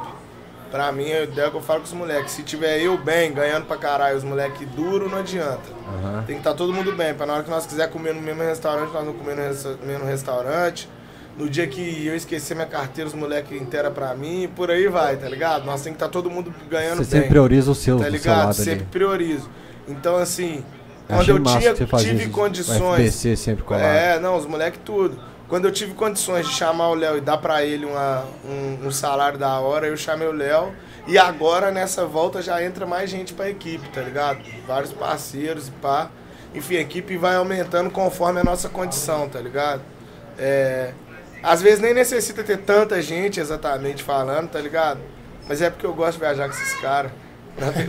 Pra 0.72 0.92
mim, 0.92 1.10
é 1.10 1.24
o 1.24 1.27
que 1.27 1.40
eu 1.58 1.61
falo 1.61 1.80
com 1.80 1.85
os 1.85 1.94
moleques. 1.94 2.32
Se 2.34 2.44
tiver 2.44 2.82
eu 2.82 2.98
bem, 2.98 3.32
ganhando 3.34 3.66
pra 3.66 3.77
caralho, 3.77 4.18
os 4.18 4.24
moleques 4.24 4.68
duro, 4.76 5.10
não 5.10 5.19
adianta. 5.19 5.61
Aham. 5.88 6.24
Tem 6.26 6.35
que 6.35 6.42
estar 6.42 6.53
todo 6.53 6.74
mundo 6.74 6.92
bem, 6.92 7.14
pra 7.14 7.26
na 7.26 7.34
hora 7.35 7.44
que 7.44 7.50
nós 7.50 7.66
quiser 7.66 7.90
comer 7.90 8.14
no 8.14 8.22
mesmo 8.22 8.42
restaurante, 8.44 8.92
nós 8.92 9.06
não 9.06 9.14
comer 9.14 9.35
no 9.35 9.85
mesmo 9.88 10.06
restaurante. 10.06 10.90
No 11.38 11.50
dia 11.50 11.68
que 11.68 12.06
eu 12.08 12.16
esquecer 12.16 12.56
minha 12.56 12.66
carteira, 12.68 13.08
os 13.10 13.14
moleques 13.14 13.61
inteira 13.61 13.92
pra 13.92 14.14
mim, 14.16 14.44
e 14.44 14.48
por 14.48 14.72
aí 14.72 14.88
vai, 14.88 15.18
tá 15.18 15.27
ligado? 15.27 15.66
Nós 15.66 15.82
tem 15.82 15.92
que 15.92 15.98
estar 15.98 16.08
todo 16.10 16.30
mundo 16.30 16.53
ganhando 16.69 16.98
Você 16.98 17.03
bem. 17.03 17.10
sempre 17.11 17.30
prioriza 17.30 17.72
o 17.72 17.76
seu, 17.76 17.98
tá 17.98 18.06
do 18.06 18.10
seu 18.11 18.19
ligado? 18.19 18.38
lado 18.45 18.53
Sempre 18.56 18.72
ali. 18.72 18.85
priorizo. 18.85 19.50
Então, 19.88 20.16
assim, 20.16 20.64
quando 21.08 21.19
achei 21.19 21.34
eu 21.34 21.44
tinha, 21.44 21.76
você 21.76 21.98
tive 22.10 22.30
condições. 22.30 22.80
FBC 23.02 23.35
sempre 23.35 23.64
colado. 23.64 23.84
É, 23.84 24.18
não, 24.19 24.38
os 24.38 24.45
moleques 24.45 24.80
tudo. 24.85 25.18
Quando 25.48 25.65
eu 25.65 25.72
tive 25.72 25.93
condições 25.93 26.48
de 26.48 26.53
chamar 26.53 26.90
o 26.90 26.95
Léo 26.95 27.17
e 27.17 27.22
dar 27.22 27.38
pra 27.38 27.64
ele 27.64 27.85
uma, 27.85 28.25
um, 28.43 28.88
um 28.88 28.91
salário 28.91 29.38
da 29.38 29.59
hora, 29.59 29.88
eu 29.88 29.95
chamei 29.95 30.27
o 30.27 30.32
Léo. 30.32 30.74
E 31.07 31.19
agora, 31.19 31.69
nessa 31.69 32.06
volta, 32.06 32.41
já 32.41 32.64
entra 32.64 32.85
mais 32.85 33.09
gente 33.09 33.33
pra 33.33 33.48
equipe, 33.48 33.88
tá 33.90 34.01
ligado? 34.01 34.40
Vários 34.65 34.91
parceiros 34.91 35.67
e 35.67 35.72
pá. 35.72 36.09
Enfim, 36.56 36.77
a 36.77 36.82
equipe 36.82 37.15
vai 37.15 37.35
aumentando 37.35 37.91
conforme 37.91 38.40
a 38.40 38.43
nossa 38.43 38.69
condição, 38.69 39.30
tá 39.30 39.40
ligado? 39.40 39.82
É, 40.40 40.93
às 41.43 41.61
vezes 41.61 41.80
nem 41.80 41.93
necessita 41.93 42.43
ter 42.43 42.57
tanta 42.57 42.99
gente 43.03 43.40
exatamente 43.40 44.01
falando, 44.01 44.49
tá 44.49 44.59
ligado? 44.59 44.99
Mas 45.48 45.61
é 45.61 45.69
porque 45.69 45.85
eu 45.85 45.93
gosto 45.93 46.14
de 46.14 46.19
viajar 46.22 46.49
com 46.49 46.56
esses 46.56 46.74
caras. 46.80 47.11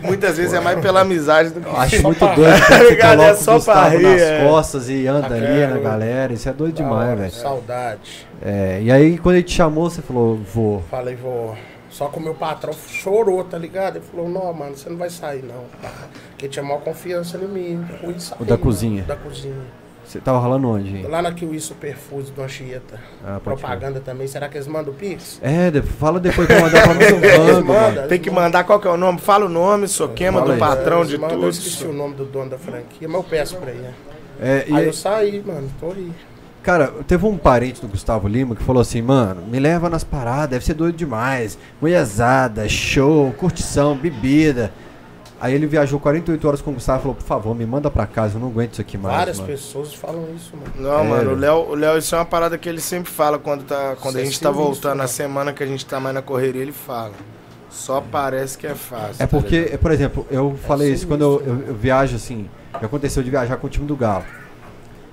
Muitas 0.03 0.37
vezes 0.37 0.53
é 0.55 0.61
mais 0.61 0.79
pela 0.81 1.01
amizade 1.01 1.51
do 1.51 1.61
que 1.61 1.67
Eu 1.69 1.77
acho 1.77 2.03
muito 2.03 2.21
doido 2.21 2.55
que 2.67 2.73
você 2.75 2.91
ligado? 2.91 3.17
coloca 3.17 3.31
É 3.31 3.35
só 3.35 3.51
o 3.53 3.55
Gustavo 3.57 3.97
rir, 3.97 4.03
nas 4.05 4.21
é. 4.23 4.45
costas 4.47 4.89
e 4.89 5.07
anda 5.07 5.35
ali 5.35 5.61
É, 5.63 5.67
na 5.67 5.79
galera. 5.79 6.33
Isso 6.33 6.49
é 6.49 6.53
doido 6.53 6.77
Da 6.77 6.85
demais, 6.85 7.19
velho. 7.19 7.33
Saudade. 7.33 8.27
É, 8.45 8.81
e 8.83 8.93
aí, 8.93 9.19
quando 9.19 9.35
ele 9.37 9.45
te 9.45 9.55
chamou, 9.55 9.91
você 9.91 10.01
falou, 10.03 10.37
vou. 10.37 10.83
Falei, 10.91 11.17
vou. 11.17 11.57
Só 11.91 12.09
que 12.09 12.19
o 12.19 12.23
meu 12.23 12.35
patrão 12.35 12.75
chorou, 12.89 13.43
tá 13.43 13.57
ligado? 13.57 13.97
Ele 13.97 14.05
falou, 14.05 14.29
não, 14.29 14.53
mano, 14.53 14.77
você 14.77 14.89
não 14.91 14.97
vai 14.99 15.09
sair, 15.11 15.43
não. 15.43 15.65
Porque 16.31 16.47
tinha 16.47 16.63
maior 16.63 16.81
confiança 16.81 17.37
em 17.39 17.49
mim. 17.49 17.85
Fui 18.01 18.15
sair, 18.21 18.37
O 18.41 18.45
da 18.45 18.57
cozinha? 18.59 19.03
Da 19.05 19.17
cozinha. 19.17 19.55
Você 20.07 20.21
tava 20.21 20.39
rolando 20.39 20.69
onde? 20.69 21.03
Lá 21.03 21.21
na 21.21 21.33
Kiwi 21.33 21.59
Superfoods 21.61 22.31
do 22.31 22.43
Anchieta. 22.43 23.01
Ah, 23.25 23.41
Propaganda 23.43 23.99
também. 24.01 24.27
Será 24.29 24.49
que 24.49 24.57
eles 24.57 24.67
mandam 24.69 24.93
o 24.93 24.97
Pix? 24.97 25.39
É, 25.43 25.71
de- 25.71 25.83
fala 25.83 26.21
depois 26.21 26.47
pra 26.47 26.61
mandar 26.61 26.83
pra 26.85 26.95
mim 26.95 27.05
banco, 27.21 27.65
mano. 27.65 27.65
mandam, 27.65 28.09
Tem 28.09 28.21
que 28.21 28.31
mandar 28.31 28.65
qual 28.65 28.79
que 28.79 28.87
é 28.87 28.91
o 28.91 28.97
nome? 28.97 29.19
Fala 29.19 29.47
o 29.47 29.49
nome, 29.49 29.89
soquema 29.89 30.41
do 30.43 30.53
aí. 30.53 30.59
patrão 30.59 30.99
Eles 30.99 31.09
de 31.11 31.19
mandam, 31.19 31.31
tudo. 31.37 31.47
Eu 31.47 31.51
esqueci 31.51 31.85
o 31.85 31.93
nome 31.93 32.15
do 32.15 32.25
dono 32.25 32.51
da 32.51 32.59
franquia, 32.59 33.09
mas 33.09 33.15
eu 33.17 33.25
peço 33.25 33.57
pra 33.57 33.71
ele. 33.71 33.81
né? 33.81 33.93
É, 34.41 34.65
e, 34.69 34.75
Aí 34.75 34.87
eu 34.87 34.93
saí, 34.93 35.43
mano, 35.45 35.69
tô 35.81 35.87
aí. 35.91 36.13
Cara, 36.63 36.93
teve 37.07 37.25
um 37.27 37.37
parente 37.39 37.81
do 37.81 37.87
Gustavo 37.89 38.27
Lima 38.27 38.55
que 38.57 38.63
falou 38.63 38.83
assim, 38.83 39.01
mano, 39.01 39.41
me 39.47 39.59
leva 39.59 39.89
nas 39.89 40.03
paradas, 40.05 40.51
deve 40.51 40.65
ser 40.65 40.75
doido 40.75 40.97
demais. 40.97 41.57
Mulherzada, 41.81 42.69
show, 42.69 43.33
curtição, 43.39 43.97
bebida. 43.97 44.73
Aí 45.39 45.53
ele 45.55 45.67
viajou 45.67 46.01
48 46.01 46.49
horas 46.49 46.63
com 46.63 46.71
o 46.71 46.75
Gustavo 46.75 46.99
e 46.99 47.03
falou, 47.03 47.15
por 47.15 47.25
favor, 47.25 47.55
me 47.55 47.67
manda 47.67 47.91
pra 47.91 48.07
casa, 48.07 48.37
eu 48.37 48.41
não 48.41 48.49
aguento 48.49 48.73
isso 48.73 48.81
aqui 48.81 48.97
mais. 48.97 49.15
Várias 49.17 49.37
mano. 49.39 49.51
pessoas 49.53 49.93
falam 49.93 50.25
isso, 50.35 50.55
mano. 50.57 50.73
Não, 50.77 51.01
É, 51.01 51.09
mano, 51.09 51.33
o. 51.33 51.37
Léo, 51.37 51.57
o 51.71 51.75
Léo, 51.75 51.99
isso 51.99 52.15
é 52.15 52.19
uma 52.19 52.25
parada 52.25 52.57
que 52.57 52.67
ele 52.67 52.81
sempre 52.81 53.13
fala 53.13 53.39
quando, 53.39 53.65
tá, 53.65 53.97
quando 54.01 54.15
Isso 54.15 54.19
a 54.19 54.21
é 54.21 54.25
gente 54.25 54.41
tá 54.41 54.49
sinistro, 54.49 54.53
voltando, 54.55 54.93
na 54.93 54.97
mano. 55.05 55.09
semana 55.09 55.53
que 55.53 55.63
a 55.63 55.67
gente 55.67 55.85
tá 55.85 56.01
mais 56.01 56.15
na 56.15 56.23
correria, 56.23 56.63
ele 56.63 56.73
fala. 56.73 57.13
Só 57.69 58.01
parece 58.01 58.57
que 58.57 58.67
é 58.67 58.75
fácil. 58.75 59.17
É 59.23 59.27
tá 59.27 59.29
porque, 59.29 59.69
é, 59.73 59.77
por 59.77 59.91
exemplo, 59.91 60.27
eu 60.31 60.57
falei 60.67 60.91
isso 60.91 61.07
quando 61.07 61.21
eu, 61.23 61.43
eu- 61.47 61.65
eu 61.69 61.75
viajo 61.75 62.17
assim. 62.17 62.49
Aconteceu 62.73 63.23
de 63.23 63.29
viajar 63.31 63.59
com 63.59 63.67
o 63.67 63.71
time 63.71 63.87
do 63.87 63.95
Galo. 63.95 64.25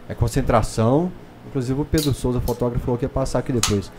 É 0.07 0.13
concentração. 0.13 1.11
Inclusive 1.47 1.81
o 1.81 1.85
Pedro 1.85 2.13
Souza, 2.13 2.39
fotógrafo, 2.39 2.85
falou 2.85 2.97
que 2.97 3.03
ia 3.05 3.09
passar 3.09 3.39
aqui 3.39 3.51
depois. 3.51 3.91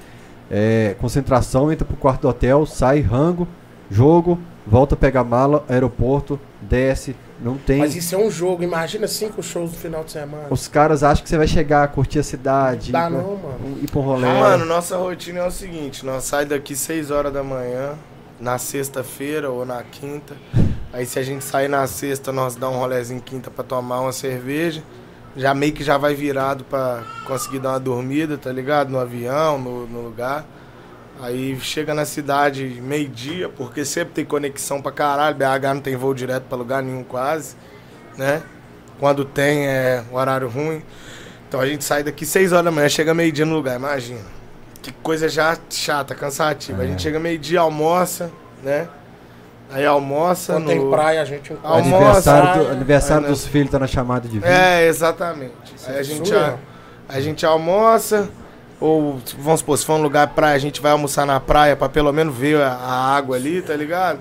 É, 0.50 0.96
concentração, 0.98 1.70
entra 1.70 1.84
pro 1.86 1.96
quarto 1.96 2.22
do 2.22 2.28
hotel, 2.28 2.64
sai, 2.64 3.00
rango, 3.00 3.46
jogo, 3.90 4.38
volta 4.66 4.94
a 4.94 4.98
pegar 4.98 5.24
mala, 5.24 5.64
aeroporto, 5.68 6.38
desce, 6.60 7.14
não 7.40 7.56
tem. 7.58 7.78
Mas 7.78 7.94
isso 7.94 8.14
é 8.14 8.18
um 8.18 8.30
jogo, 8.30 8.62
imagina 8.62 9.06
cinco 9.06 9.42
shows 9.42 9.72
no 9.72 9.76
final 9.76 10.04
de 10.04 10.12
semana. 10.12 10.46
Os 10.50 10.66
caras 10.68 11.02
acham 11.02 11.22
que 11.22 11.28
você 11.28 11.36
vai 11.36 11.46
chegar, 11.46 11.86
curtir 11.88 12.18
a 12.18 12.22
cidade, 12.22 12.92
Dá 12.92 13.08
ir, 13.08 13.12
não, 13.12 13.20
pra- 13.38 13.48
mano. 13.50 13.78
ir 13.82 13.90
pra 13.90 14.00
um 14.00 14.02
rolê. 14.02 14.26
Ah, 14.28 14.34
Mano, 14.40 14.64
nossa 14.64 14.96
rotina 14.96 15.40
é 15.40 15.46
o 15.46 15.50
seguinte, 15.50 16.04
nós 16.06 16.24
sai 16.24 16.44
daqui 16.46 16.74
6 16.76 17.10
horas 17.10 17.32
da 17.32 17.42
manhã, 17.42 17.94
na 18.40 18.58
sexta-feira 18.58 19.50
ou 19.50 19.64
na 19.66 19.82
quinta. 19.82 20.34
Aí 20.92 21.04
se 21.06 21.18
a 21.18 21.22
gente 21.22 21.44
sair 21.44 21.68
na 21.68 21.86
sexta, 21.86 22.30
nós 22.32 22.54
dá 22.56 22.68
um 22.68 22.78
rolezinho 22.78 23.20
quinta 23.20 23.50
pra 23.50 23.64
tomar 23.64 24.00
uma 24.00 24.12
cerveja. 24.12 24.82
Já 25.36 25.52
meio 25.52 25.72
que 25.72 25.82
já 25.82 25.98
vai 25.98 26.14
virado 26.14 26.62
pra 26.64 27.02
conseguir 27.26 27.58
dar 27.58 27.70
uma 27.70 27.80
dormida, 27.80 28.38
tá 28.38 28.52
ligado? 28.52 28.90
No 28.90 28.98
avião, 29.00 29.58
no, 29.58 29.86
no 29.88 30.00
lugar. 30.02 30.44
Aí 31.20 31.58
chega 31.60 31.94
na 31.94 32.04
cidade 32.04 32.64
meio-dia, 32.82 33.48
porque 33.48 33.84
sempre 33.84 34.14
tem 34.14 34.24
conexão 34.24 34.82
pra 34.82 34.90
caralho. 34.92 35.36
BH 35.36 35.74
não 35.74 35.80
tem 35.80 35.96
voo 35.96 36.12
direto 36.12 36.44
pra 36.44 36.58
lugar 36.58 36.82
nenhum 36.82 37.04
quase, 37.04 37.56
né? 38.16 38.42
Quando 38.98 39.24
tem 39.24 39.66
é 39.66 40.02
horário 40.10 40.48
ruim. 40.48 40.82
Então 41.48 41.60
a 41.60 41.66
gente 41.66 41.84
sai 41.84 42.02
daqui 42.02 42.26
6 42.26 42.52
horas 42.52 42.64
da 42.64 42.70
manhã, 42.70 42.88
chega 42.88 43.14
meio-dia 43.14 43.46
no 43.46 43.54
lugar, 43.54 43.76
imagina. 43.76 44.20
Que 44.82 44.92
coisa 44.92 45.28
já 45.28 45.56
chata, 45.70 46.14
cansativa. 46.14 46.82
A 46.82 46.86
gente 46.86 47.00
chega 47.00 47.18
meio-dia, 47.18 47.60
almoça, 47.60 48.30
né? 48.62 48.88
Aí 49.70 49.86
almoça 49.86 50.52
Quando 50.54 50.64
no... 50.64 50.70
tem 50.70 50.90
praia, 50.90 51.22
a 51.22 51.24
gente. 51.24 51.52
Almoça, 51.62 51.96
aniversário 51.96 52.64
do- 52.64 52.70
aniversário 52.70 53.16
aí, 53.18 53.22
né? 53.22 53.28
dos 53.30 53.46
filhos 53.46 53.70
tá 53.70 53.78
na 53.78 53.86
chamada 53.86 54.28
de 54.28 54.34
vídeo. 54.38 54.46
É, 54.48 54.86
exatamente. 54.86 55.54
Aí 55.86 55.98
a 55.98 56.02
gente, 56.02 56.34
a, 56.34 56.58
a 57.08 57.20
gente 57.20 57.46
almoça, 57.46 58.28
ou 58.84 59.18
vamos 59.38 59.60
supor, 59.60 59.78
se 59.78 59.86
for 59.86 59.94
um 59.94 60.02
lugar 60.02 60.26
praia, 60.34 60.54
a 60.54 60.58
gente 60.58 60.78
vai 60.78 60.92
almoçar 60.92 61.24
na 61.24 61.40
praia 61.40 61.74
pra 61.74 61.88
pelo 61.88 62.12
menos 62.12 62.36
ver 62.36 62.60
a, 62.60 62.76
água 63.16 63.34
ali, 63.34 63.62
tá 63.62 63.74
ligado? 63.74 64.20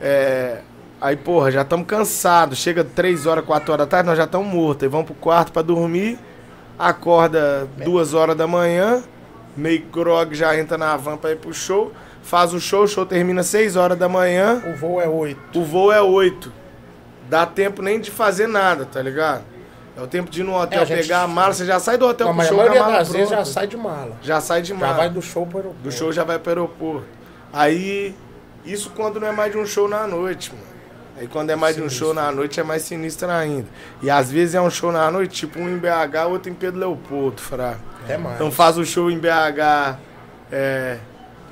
É, 0.00 0.60
aí, 1.00 1.16
porra, 1.16 1.50
já 1.50 1.62
estamos 1.62 1.84
cansados. 1.84 2.58
Chega 2.58 2.84
3 2.84 3.26
horas, 3.26 3.44
4 3.44 3.72
horas 3.72 3.84
da 3.84 3.90
tarde, 3.90 4.08
nós 4.08 4.16
já 4.16 4.22
estamos 4.22 4.46
mortos. 4.46 4.84
Aí 4.84 4.88
vamos 4.88 5.06
pro 5.06 5.16
quarto 5.16 5.50
pra 5.50 5.62
dormir, 5.62 6.16
acorda 6.78 7.68
2 7.84 8.14
horas 8.14 8.36
da 8.36 8.46
manhã, 8.46 9.02
meio 9.56 9.84
grog 9.86 10.32
já 10.32 10.56
entra 10.56 10.78
na 10.78 10.96
van 10.96 11.16
pra 11.16 11.32
ir 11.32 11.38
pro 11.38 11.52
show, 11.52 11.90
faz 12.22 12.54
o 12.54 12.60
show, 12.60 12.84
o 12.84 12.88
show 12.88 13.04
termina 13.04 13.42
6 13.42 13.74
horas 13.74 13.98
da 13.98 14.08
manhã. 14.08 14.62
O 14.64 14.76
voo 14.76 15.00
é 15.00 15.08
oito. 15.08 15.58
O 15.58 15.64
voo 15.64 15.90
é 15.90 16.00
8. 16.00 16.52
Dá 17.28 17.46
tempo 17.46 17.82
nem 17.82 17.98
de 17.98 18.12
fazer 18.12 18.46
nada, 18.46 18.84
tá 18.84 19.02
ligado? 19.02 19.42
É 19.96 20.00
o 20.00 20.06
tempo 20.06 20.30
de 20.30 20.40
ir 20.40 20.44
no 20.44 20.54
hotel, 20.54 20.82
É, 20.82 20.86
gente- 20.86 21.02
pegar 21.02 21.22
a 21.22 21.28
mala, 21.28 21.52
você 21.52 21.66
já 21.66 21.78
sai 21.78 21.98
do 21.98 22.06
hotel 22.06 22.26
Não, 22.28 22.34
pro 22.34 22.38
mas 22.38 22.46
a 22.46 22.48
show 22.50 22.58
com 22.66 22.72
a 22.72 22.80
mala 22.80 22.98
das 22.98 23.12
vezes 23.12 23.28
já 23.28 23.44
sai 23.44 23.66
de 23.66 23.76
mala. 23.76 24.16
Já 24.22 24.40
sai 24.40 24.62
de 24.62 24.68
Já 24.70 24.74
mala. 24.74 24.94
vai 24.94 25.10
do 25.10 25.20
show 25.20 25.44
pro 25.46 25.58
aeroporto. 25.58 25.82
Do 25.84 25.92
show 25.92 26.10
já 26.12 26.24
vai 26.24 26.38
pro 26.38 26.50
aeroporto. 26.50 27.06
Aí, 27.52 28.14
isso 28.64 28.90
quando 28.96 29.20
não 29.20 29.28
é 29.28 29.32
mais 29.32 29.52
de 29.52 29.58
um 29.58 29.66
show 29.66 29.86
na 29.88 30.06
noite, 30.06 30.50
mano. 30.52 30.66
Aí 31.18 31.26
quando 31.28 31.50
é 31.50 31.56
mais 31.56 31.76
de 31.76 31.82
um 31.82 31.90
show 31.90 32.14
na 32.14 32.32
noite 32.32 32.58
é 32.58 32.62
mais 32.62 32.82
sinistro 32.82 33.30
ainda. 33.30 33.66
E 34.02 34.08
às 34.10 34.30
vezes 34.32 34.54
é 34.54 34.60
um 34.62 34.70
show 34.70 34.90
na 34.90 35.10
noite, 35.10 35.34
tipo 35.40 35.60
um 35.60 35.68
em 35.68 35.76
BH, 35.76 36.26
outro 36.26 36.50
em 36.50 36.54
Pedro 36.54 36.80
Leopoldo, 36.80 37.40
fraco. 37.42 37.80
Até 38.02 38.16
mais. 38.16 38.36
Então 38.36 38.50
faz 38.50 38.78
o 38.78 38.84
show 38.86 39.10
em 39.10 39.18
BH 39.18 39.98
é, 40.50 40.96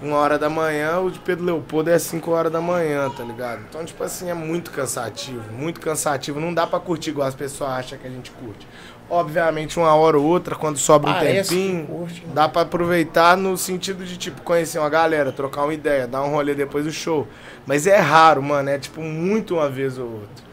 uma 0.02 0.16
hora 0.16 0.38
da 0.38 0.48
manhã, 0.48 0.98
o 1.00 1.10
de 1.10 1.18
Pedro 1.18 1.44
Leopoldo 1.44 1.90
é 1.90 1.98
5 1.98 2.30
horas 2.30 2.50
da 2.50 2.60
manhã, 2.60 3.10
tá 3.10 3.22
ligado? 3.22 3.60
Então, 3.68 3.84
tipo 3.84 4.02
assim, 4.02 4.30
é 4.30 4.34
muito 4.34 4.70
cansativo, 4.70 5.52
muito 5.52 5.80
cansativo. 5.80 6.40
Não 6.40 6.54
dá 6.54 6.66
pra 6.66 6.80
curtir 6.80 7.10
igual 7.10 7.28
as 7.28 7.34
pessoas 7.34 7.70
acham 7.70 7.98
que 7.98 8.06
a 8.06 8.10
gente 8.10 8.30
curte. 8.30 8.66
Obviamente, 9.10 9.78
uma 9.78 9.92
hora 9.94 10.16
ou 10.18 10.24
outra, 10.24 10.54
quando 10.54 10.78
sobra 10.78 11.10
um 11.10 11.14
Parece 11.14 11.48
que 11.48 11.56
tempinho, 11.56 11.86
curte, 11.86 12.20
mano. 12.22 12.34
dá 12.34 12.48
pra 12.48 12.62
aproveitar 12.62 13.36
no 13.36 13.56
sentido 13.56 14.04
de, 14.04 14.16
tipo, 14.16 14.40
conhecer 14.42 14.78
uma 14.78 14.88
galera, 14.88 15.32
trocar 15.32 15.64
uma 15.64 15.74
ideia, 15.74 16.06
dar 16.06 16.22
um 16.22 16.30
rolê 16.30 16.54
depois 16.54 16.84
do 16.84 16.92
show. 16.92 17.26
Mas 17.66 17.86
é 17.86 17.96
raro, 17.96 18.42
mano, 18.42 18.70
é 18.70 18.78
tipo 18.78 19.02
muito 19.02 19.54
uma 19.56 19.68
vez 19.68 19.98
ou 19.98 20.06
outra. 20.06 20.44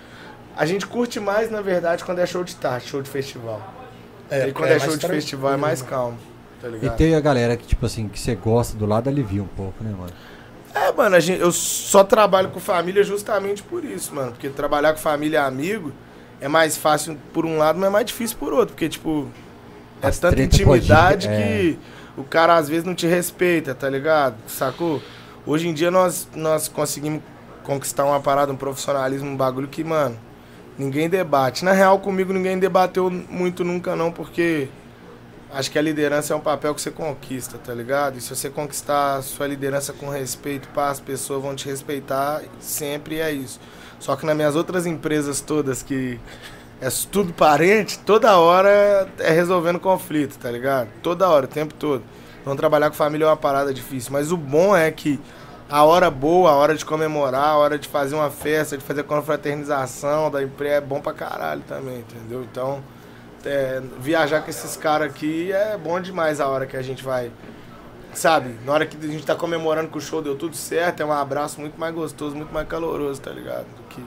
A 0.58 0.66
gente 0.66 0.88
curte 0.88 1.20
mais, 1.20 1.52
na 1.52 1.62
verdade, 1.62 2.04
quando 2.04 2.18
é 2.20 2.26
show 2.26 2.44
de 2.44 2.56
tarde, 2.56 2.88
show 2.88 3.02
de 3.02 3.10
festival. 3.10 3.62
É, 4.30 4.48
e 4.48 4.52
quando 4.52 4.70
é, 4.70 4.72
mais 4.72 4.84
show 4.84 4.98
de 4.98 5.08
festival 5.08 5.54
é 5.54 5.58
mais 5.58 5.82
mano. 5.82 5.92
calmo, 5.92 6.18
tá 6.62 6.68
E 6.70 6.90
tem 6.92 7.16
a 7.16 7.20
galera 7.20 7.56
que, 7.58 7.66
tipo 7.66 7.86
assim, 7.86 8.08
que 8.08 8.20
você 8.20 8.36
gosta 8.36 8.78
do 8.78 8.86
lado 8.86 9.08
alivia 9.08 9.42
um 9.44 9.48
pouco, 9.48 9.84
né, 9.84 9.92
mano? 9.98 10.12
É, 10.74 10.92
mano, 10.92 11.16
a 11.16 11.20
gente, 11.20 11.40
eu 11.42 11.52
só 11.52 12.04
trabalho 12.04 12.50
com 12.50 12.60
família 12.60 13.04
justamente 13.04 13.64
por 13.64 13.84
isso, 13.84 14.14
mano. 14.14 14.32
Porque 14.32 14.50
trabalhar 14.50 14.94
com 14.94 15.00
família 15.00 15.38
e 15.38 15.42
amigo 15.42 15.92
é 16.40 16.48
mais 16.48 16.78
fácil 16.78 17.18
por 17.34 17.46
um 17.46 17.58
lado, 17.58 17.80
mas 17.80 17.88
é 17.90 17.92
mais 17.92 18.06
difícil 18.06 18.38
por 18.38 18.54
outro. 18.54 18.76
Porque, 18.76 18.88
tipo, 18.88 19.28
é 20.02 20.08
As 20.08 20.20
tanta 20.20 20.42
intimidade 20.42 21.28
pode- 21.28 21.42
é. 21.42 21.48
que 21.48 21.80
o 22.16 22.24
cara 22.24 22.56
às 22.56 22.70
vezes 22.70 22.84
não 22.84 22.94
te 22.94 23.08
respeita, 23.08 23.74
tá 23.74 23.90
ligado? 23.90 24.36
Sacou? 24.48 25.02
Hoje 25.46 25.68
em 25.68 25.74
dia 25.74 25.90
nós, 25.90 26.28
nós 26.36 26.68
conseguimos 26.68 27.22
conquistar 27.64 28.06
uma 28.06 28.20
parada, 28.20 28.52
um 28.52 28.56
profissionalismo, 28.56 29.30
um 29.30 29.36
bagulho 29.36 29.68
que, 29.68 29.84
mano, 29.84 30.18
ninguém 30.78 31.10
debate. 31.10 31.66
Na 31.66 31.72
real, 31.72 32.00
comigo 32.00 32.32
ninguém 32.34 32.60
debateu 32.60 33.10
muito 33.10 33.64
nunca, 33.64 33.96
não, 33.96 34.12
porque 34.12 34.68
Acho 35.52 35.72
que 35.72 35.80
a 35.80 35.82
liderança 35.82 36.34
é 36.34 36.36
um 36.36 36.42
papel 36.42 36.76
que 36.76 36.82
você 36.82 36.92
conquista, 36.92 37.58
tá 37.58 37.74
ligado? 37.74 38.18
E 38.18 38.22
se 38.22 38.36
você 38.36 38.50
conquistar 38.50 39.16
a 39.16 39.22
sua 39.22 39.48
liderança 39.48 39.94
com 39.94 40.10
respeito, 40.10 40.68
pá, 40.70 40.90
as 40.90 41.00
pessoas 41.00 41.42
vão 41.42 41.56
te 41.56 41.68
respeitar 41.68 42.42
sempre 42.60 43.20
é 43.20 43.32
isso. 43.32 43.60
Só 44.00 44.16
que 44.16 44.26
nas 44.26 44.36
minhas 44.36 44.56
outras 44.56 44.86
empresas 44.86 45.40
todas 45.40 45.82
que 45.82 46.20
é 46.82 46.90
tudo 47.12 47.34
parente, 47.34 47.98
toda 48.00 48.38
hora 48.38 49.10
é 49.20 49.32
resolvendo 49.32 49.80
conflito, 49.80 50.38
tá 50.38 50.52
ligado? 50.52 50.90
Toda 51.02 51.28
hora, 51.30 51.46
o 51.46 51.50
tempo 51.50 51.74
todo. 51.74 52.04
Então 52.42 52.56
trabalhar 52.56 52.90
com 52.90 52.96
família 52.96 53.26
é 53.26 53.28
uma 53.28 53.38
parada 53.38 53.74
difícil. 53.74 54.12
Mas 54.12 54.32
o 54.32 54.38
bom 54.38 54.76
é 54.76 54.92
que 54.92 55.20
a 55.70 55.84
hora 55.84 56.10
boa, 56.12 56.52
a 56.52 56.56
hora 56.56 56.76
de 56.76 56.86
comemorar, 56.86 57.50
a 57.50 57.58
hora 57.58 57.80
de 57.80 57.88
fazer 57.88 58.16
uma 58.16 58.30
festa, 58.30 58.78
de 58.78 58.84
fazer 58.84 59.04
confraternização 59.04 60.30
da 60.30 60.44
empresa 60.44 60.76
é 60.76 60.82
bom 60.82 61.02
pra 61.02 61.14
caralho 61.14 61.62
também, 61.68 62.00
entendeu? 62.00 62.44
Então, 62.44 62.84
é, 63.48 63.82
viajar 64.00 64.42
com 64.42 64.50
esses 64.50 64.76
caras 64.76 65.10
aqui 65.10 65.52
é 65.52 65.78
bom 65.78 66.00
demais 66.00 66.40
a 66.40 66.48
hora 66.48 66.66
que 66.66 66.76
a 66.76 66.82
gente 66.82 67.04
vai. 67.04 67.32
Sabe, 68.14 68.56
na 68.66 68.74
hora 68.74 68.86
que 68.86 68.98
a 68.98 69.10
gente 69.10 69.26
tá 69.26 69.36
comemorando 69.36 69.90
que 69.90 69.98
o 69.98 70.02
show 70.02 70.22
deu 70.22 70.36
tudo 70.36 70.56
certo, 70.56 71.02
é 71.02 71.06
um 71.06 71.12
abraço 71.12 71.60
muito 71.62 71.80
mais 71.80 71.94
gostoso, 71.94 72.36
muito 72.36 72.52
mais 72.52 72.68
caloroso, 72.68 73.22
tá 73.22 73.32
ligado? 73.32 73.66
Do 73.66 73.84
que... 73.90 74.04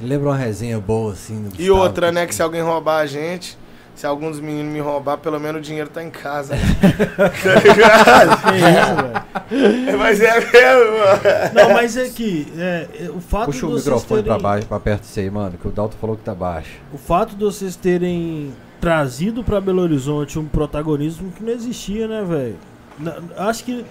Lembra 0.00 0.30
uma 0.30 0.36
resenha 0.36 0.78
boa, 0.78 1.12
assim, 1.12 1.42
do 1.42 1.54
E 1.54 1.68
Gustavo, 1.68 1.78
outra, 1.80 2.12
né, 2.12 2.26
que 2.26 2.34
se 2.34 2.42
alguém 2.42 2.60
roubar 2.60 2.98
a 2.98 3.06
gente, 3.06 3.56
se 3.96 4.06
algum 4.06 4.30
dos 4.30 4.40
meninos 4.40 4.72
me 4.72 4.78
roubar, 4.78 5.16
pelo 5.16 5.40
menos 5.40 5.60
o 5.60 5.64
dinheiro 5.64 5.88
tá 5.88 6.04
em 6.04 6.10
casa. 6.10 6.54
tá 7.16 7.60
ligado? 7.60 8.42
Que 8.42 9.50
isso, 9.50 9.82
velho. 9.82 9.98
Mas 9.98 10.20
é 10.20 10.34
mesmo, 10.34 10.98
mano. 10.98 11.54
Não, 11.54 11.70
mas 11.72 11.96
é 11.96 12.08
que 12.10 12.46
é, 12.58 12.88
é, 13.00 13.10
o 13.10 13.20
fato 13.20 13.46
Puxa 13.46 13.60
de 13.60 13.64
o 13.64 13.70
vocês 13.70 13.84
microfone 13.86 14.22
terem, 14.22 14.38
pra 14.38 14.48
baixo, 14.50 14.66
pra 14.66 14.78
perto 14.78 15.00
de 15.00 15.08
você 15.08 15.20
aí, 15.20 15.30
mano, 15.30 15.56
que 15.56 15.66
o 15.66 15.70
Dalton 15.70 15.96
falou 15.98 16.14
que 16.14 16.22
tá 16.22 16.34
baixo. 16.34 16.70
o 16.92 16.98
fato 16.98 17.34
de 17.34 17.42
vocês 17.42 17.74
terem 17.74 18.52
trazido 18.80 19.42
pra 19.42 19.62
Belo 19.62 19.80
Horizonte 19.80 20.38
um 20.38 20.44
protagonismo 20.44 21.32
que 21.32 21.42
não 21.42 21.52
existia, 21.52 22.06
né, 22.06 22.22
velho? 22.22 22.56
Acho 23.38 23.64
que 23.64 23.84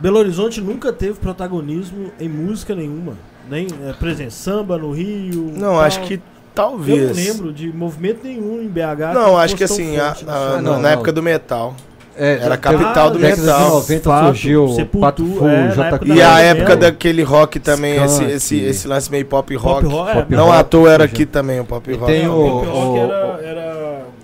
Belo 0.00 0.18
Horizonte 0.18 0.60
nunca 0.60 0.92
teve 0.92 1.18
protagonismo 1.20 2.10
em 2.18 2.28
música 2.28 2.74
nenhuma. 2.74 3.16
Nem, 3.48 3.68
é, 3.86 3.92
por 3.92 4.08
exemplo, 4.08 4.32
samba 4.32 4.78
no 4.78 4.90
Rio. 4.90 5.52
Não, 5.54 5.74
tal. 5.74 5.80
acho 5.80 6.00
que 6.02 6.20
Eu 6.52 6.54
talvez. 6.54 7.08
não 7.16 7.24
lembro 7.24 7.52
de 7.52 7.72
movimento 7.72 8.20
nenhum 8.24 8.60
em 8.62 8.68
BH. 8.68 9.14
Não, 9.14 9.36
acho 9.38 9.56
que 9.56 9.64
assim, 9.64 9.96
a- 9.96 10.10
a- 10.10 10.14
som. 10.14 10.24
Ah, 10.28 10.50
na, 10.56 10.62
não, 10.62 10.72
na 10.74 10.78
não. 10.80 10.88
época 10.90 11.10
do 11.12 11.22
metal. 11.22 11.74
É, 12.14 12.40
Era 12.42 12.56
a 12.56 12.58
capital 12.58 13.10
do 13.10 13.18
década 13.18 13.40
metal. 13.40 13.58
de 13.68 13.70
90 13.74 14.10
Fato, 14.10 14.26
surgiu 14.26 14.68
Sepultura, 14.68 15.50
é, 15.50 15.68
J 15.70 16.00
E 16.14 16.20
a 16.20 16.40
época 16.40 16.76
daquele 16.76 17.22
rock 17.22 17.58
também, 17.58 17.96
esse, 18.04 18.16
Skunk. 18.16 18.32
esse, 18.32 18.60
esse 18.60 18.86
lance 18.86 19.10
meio 19.10 19.24
pop 19.24 19.54
Pop 19.54 19.66
rock. 19.66 19.86
rock, 19.86 20.10
é, 20.10 20.14
Pop 20.16 20.34
Não 20.36 20.44
rock, 20.44 20.58
à 20.58 20.62
toa 20.64 20.92
era 20.92 21.04
aqui 21.04 21.24
também 21.24 21.58
o 21.58 21.64
pop 21.64 21.90
E 21.90 21.94
rock. 21.94 22.12
tem 22.12 22.28
o- 22.28 22.32
o 22.32 22.50
pop 22.60 22.66
rock 22.66 22.90
o- 22.90 22.96
era, 22.98 23.40
era, 23.42 23.71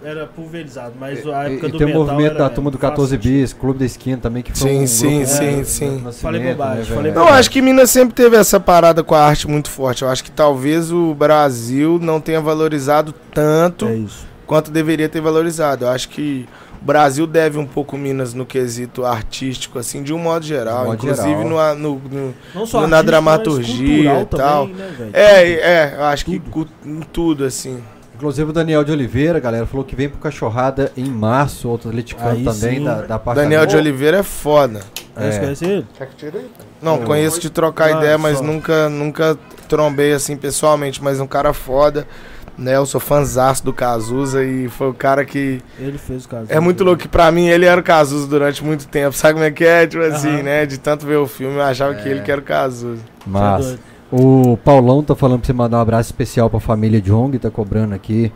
era 0.09 0.27
pulverizado, 0.27 0.95
mas 0.99 1.27
a 1.27 1.49
E, 1.49 1.53
época 1.53 1.69
e 1.69 1.70
do 1.73 1.78
tem 1.78 1.87
o 1.87 1.95
movimento 1.95 2.31
era 2.31 2.39
da 2.39 2.51
turma 2.51 2.70
do 2.70 2.78
faz 2.78 2.91
14 2.91 3.11
sentido. 3.17 3.31
Bis, 3.33 3.53
Clube 3.53 3.78
da 3.78 3.85
Esquina 3.85 4.17
também, 4.19 4.43
que 4.43 4.53
foi 4.59 4.70
Sim, 4.70 4.83
um 4.83 4.87
sim, 4.87 5.09
grupo 5.19 5.27
sim, 5.27 5.61
do 5.61 5.65
sim. 5.67 5.87
nascimento, 6.03 6.15
Falei 6.20 6.41
bobagem, 6.41 6.78
né, 6.91 6.97
falei? 6.97 7.12
Não, 7.12 7.28
acho 7.28 7.51
que 7.51 7.61
Minas 7.62 7.91
sempre 7.91 8.15
teve 8.15 8.37
essa 8.37 8.59
parada 8.59 9.03
com 9.05 9.15
a 9.15 9.20
arte 9.25 9.47
muito 9.49 9.70
forte. 9.70 10.03
Eu 10.03 10.09
acho 10.09 10.25
que 10.25 10.31
talvez 10.31 10.91
o 10.91 11.15
Brasil 11.15 11.99
não 12.01 12.20
tenha 12.20 12.41
valorizado 12.41 13.15
tanto 13.33 13.87
É 13.87 14.01
quanto 14.47 14.70
deveria 14.70 15.09
ter 15.09 15.20
valorizado. 15.20 15.85
Eu 15.85 15.89
acho 15.91 16.09
que 16.09 16.49
o 16.81 16.85
Brasil 16.85 17.27
deve 17.27 17.59
um 17.59 17.67
pouco 17.67 17.99
Minas 17.99 18.33
no 18.33 18.47
quesito 18.47 19.05
artístico, 19.05 19.78
assim, 19.78 20.03
de 20.03 20.12
um 20.15 20.19
modo 20.19 20.45
geral. 20.47 20.83
De 20.83 20.85
modo 20.87 20.95
inclusive 20.95 21.43
geral. 21.43 21.75
no- 21.77 21.99
no- 21.99 22.03
no, 22.11 22.35
Não 22.55 22.65
só 22.67 22.87
Na 22.87 23.03
dramaturgia 23.03 24.23
e 24.23 24.25
tal. 24.27 24.69
também, 24.69 24.77
né? 24.77 25.11
É, 25.12 25.43
é, 25.53 25.95
eu 25.99 26.05
acho 26.05 26.25
que 26.25 26.39
Tudo. 26.39 26.51
cu- 26.51 26.69
em 26.87 27.01
tudo, 27.01 27.45
assim. 27.45 27.78
Inclusive 28.18 28.50
o 28.50 28.52
Daniel 28.52 28.82
de 28.82 28.90
Oliveira, 28.90 29.38
galera, 29.38 29.64
falou 29.64 29.84
que 29.84 29.94
vem 29.94 30.08
pro 30.08 30.18
Cachorrada 30.18 30.90
em 30.97 31.05
março, 31.05 31.68
outro 31.68 31.88
atleticano 31.88 32.30
Aí 32.30 32.42
também, 32.44 32.78
sim. 32.78 32.84
da, 32.84 33.02
da 33.02 33.16
parte 33.18 33.36
Daniel 33.38 33.60
da- 33.60 33.66
de 33.66 33.76
Oliveira 33.76 34.16
é 34.18 34.22
foda. 34.24 34.80
É. 35.14 35.30
Você 35.30 35.36
É. 35.36 35.40
conhece 35.40 35.64
ele? 35.64 35.86
Quer 35.97 36.06
que 36.08 36.16
tire 36.16 36.38
aí? 36.38 36.50
Não, 36.82 36.98
conheço 36.98 37.40
de 37.40 37.48
trocar 37.48 37.86
Ah, 37.86 37.98
ideia, 37.98 38.18
mas 38.18 38.38
só. 38.38 38.44
nunca, 38.44 38.88
nunca 38.88 39.38
trombei 39.68 40.12
assim 40.12 40.36
pessoalmente, 40.36 41.02
mas 41.02 41.20
um 41.20 41.26
cara 41.28 41.52
foda. 41.52 42.08
Né, 42.56 42.74
eu 42.74 42.84
sou 42.86 43.00
fãzaço 43.00 43.64
do 43.64 43.72
Cazuza 43.72 44.42
e 44.42 44.68
foi 44.68 44.88
o 44.88 44.92
cara 44.94 45.24
que. 45.24 45.60
Ele 45.78 45.97
fez 45.97 46.24
o 46.24 46.28
caso. 46.28 46.47
É 46.48 46.58
muito 46.58 46.82
louco 46.82 47.00
que 47.02 47.06
pra 47.06 47.30
mim 47.30 47.47
ele 47.47 47.64
era 47.66 47.80
o 47.80 47.84
Cazuza 47.84 48.26
durante 48.26 48.64
muito 48.64 48.88
tempo. 48.88 49.14
Sabe 49.16 49.34
como 49.34 49.44
é 49.44 49.50
que 49.52 49.64
é? 49.64 49.86
Tipo 49.86 50.02
assim, 50.02 50.28
Aham. 50.34 50.42
né? 50.42 50.66
De 50.66 50.76
tanto 50.76 51.06
ver 51.06 51.18
o 51.18 51.26
filme, 51.28 51.55
eu 51.55 51.62
achava 51.62 51.94
que 51.94 52.08
ele 52.08 52.20
que 52.22 52.32
era 52.32 52.40
o 52.40 52.42
Cazuza. 52.44 53.00
Mas 53.24 53.78
o 54.11 54.57
Paulão 54.65 55.03
tá 55.03 55.15
falando 55.15 55.41
pra 55.41 55.47
você 55.47 55.53
mandar 55.53 55.78
um 55.78 55.81
abraço 55.81 56.09
especial 56.09 56.49
pra 56.49 56.61
família 56.61 57.01
Jong, 57.01 57.39
tá 57.39 57.51
cobrando 57.51 57.95
aqui. 57.95 58.33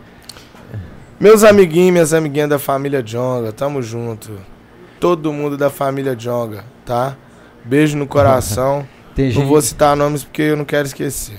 Meus 1.19 1.45
amiguinhos, 1.45 1.93
minhas 1.93 2.13
amiguinhas 2.13 2.49
da 2.49 2.59
família 2.59 3.01
Jonga, 3.01 3.53
tamo 3.53 3.81
junto. 3.81 4.33
Todo 4.99 5.33
mundo 5.33 5.57
da 5.57 5.71
família 5.71 6.17
Jonga, 6.17 6.65
tá? 6.85 7.17
Beijo 7.65 7.97
no 7.97 8.07
coração. 8.09 8.85
Tem 9.15 9.27
não 9.27 9.33
gente, 9.33 9.47
vou 9.47 9.63
citar 9.63 9.97
nomes 9.97 10.25
porque 10.25 10.43
eu 10.43 10.57
não 10.57 10.65
quero 10.65 10.87
esquecer. 10.87 11.37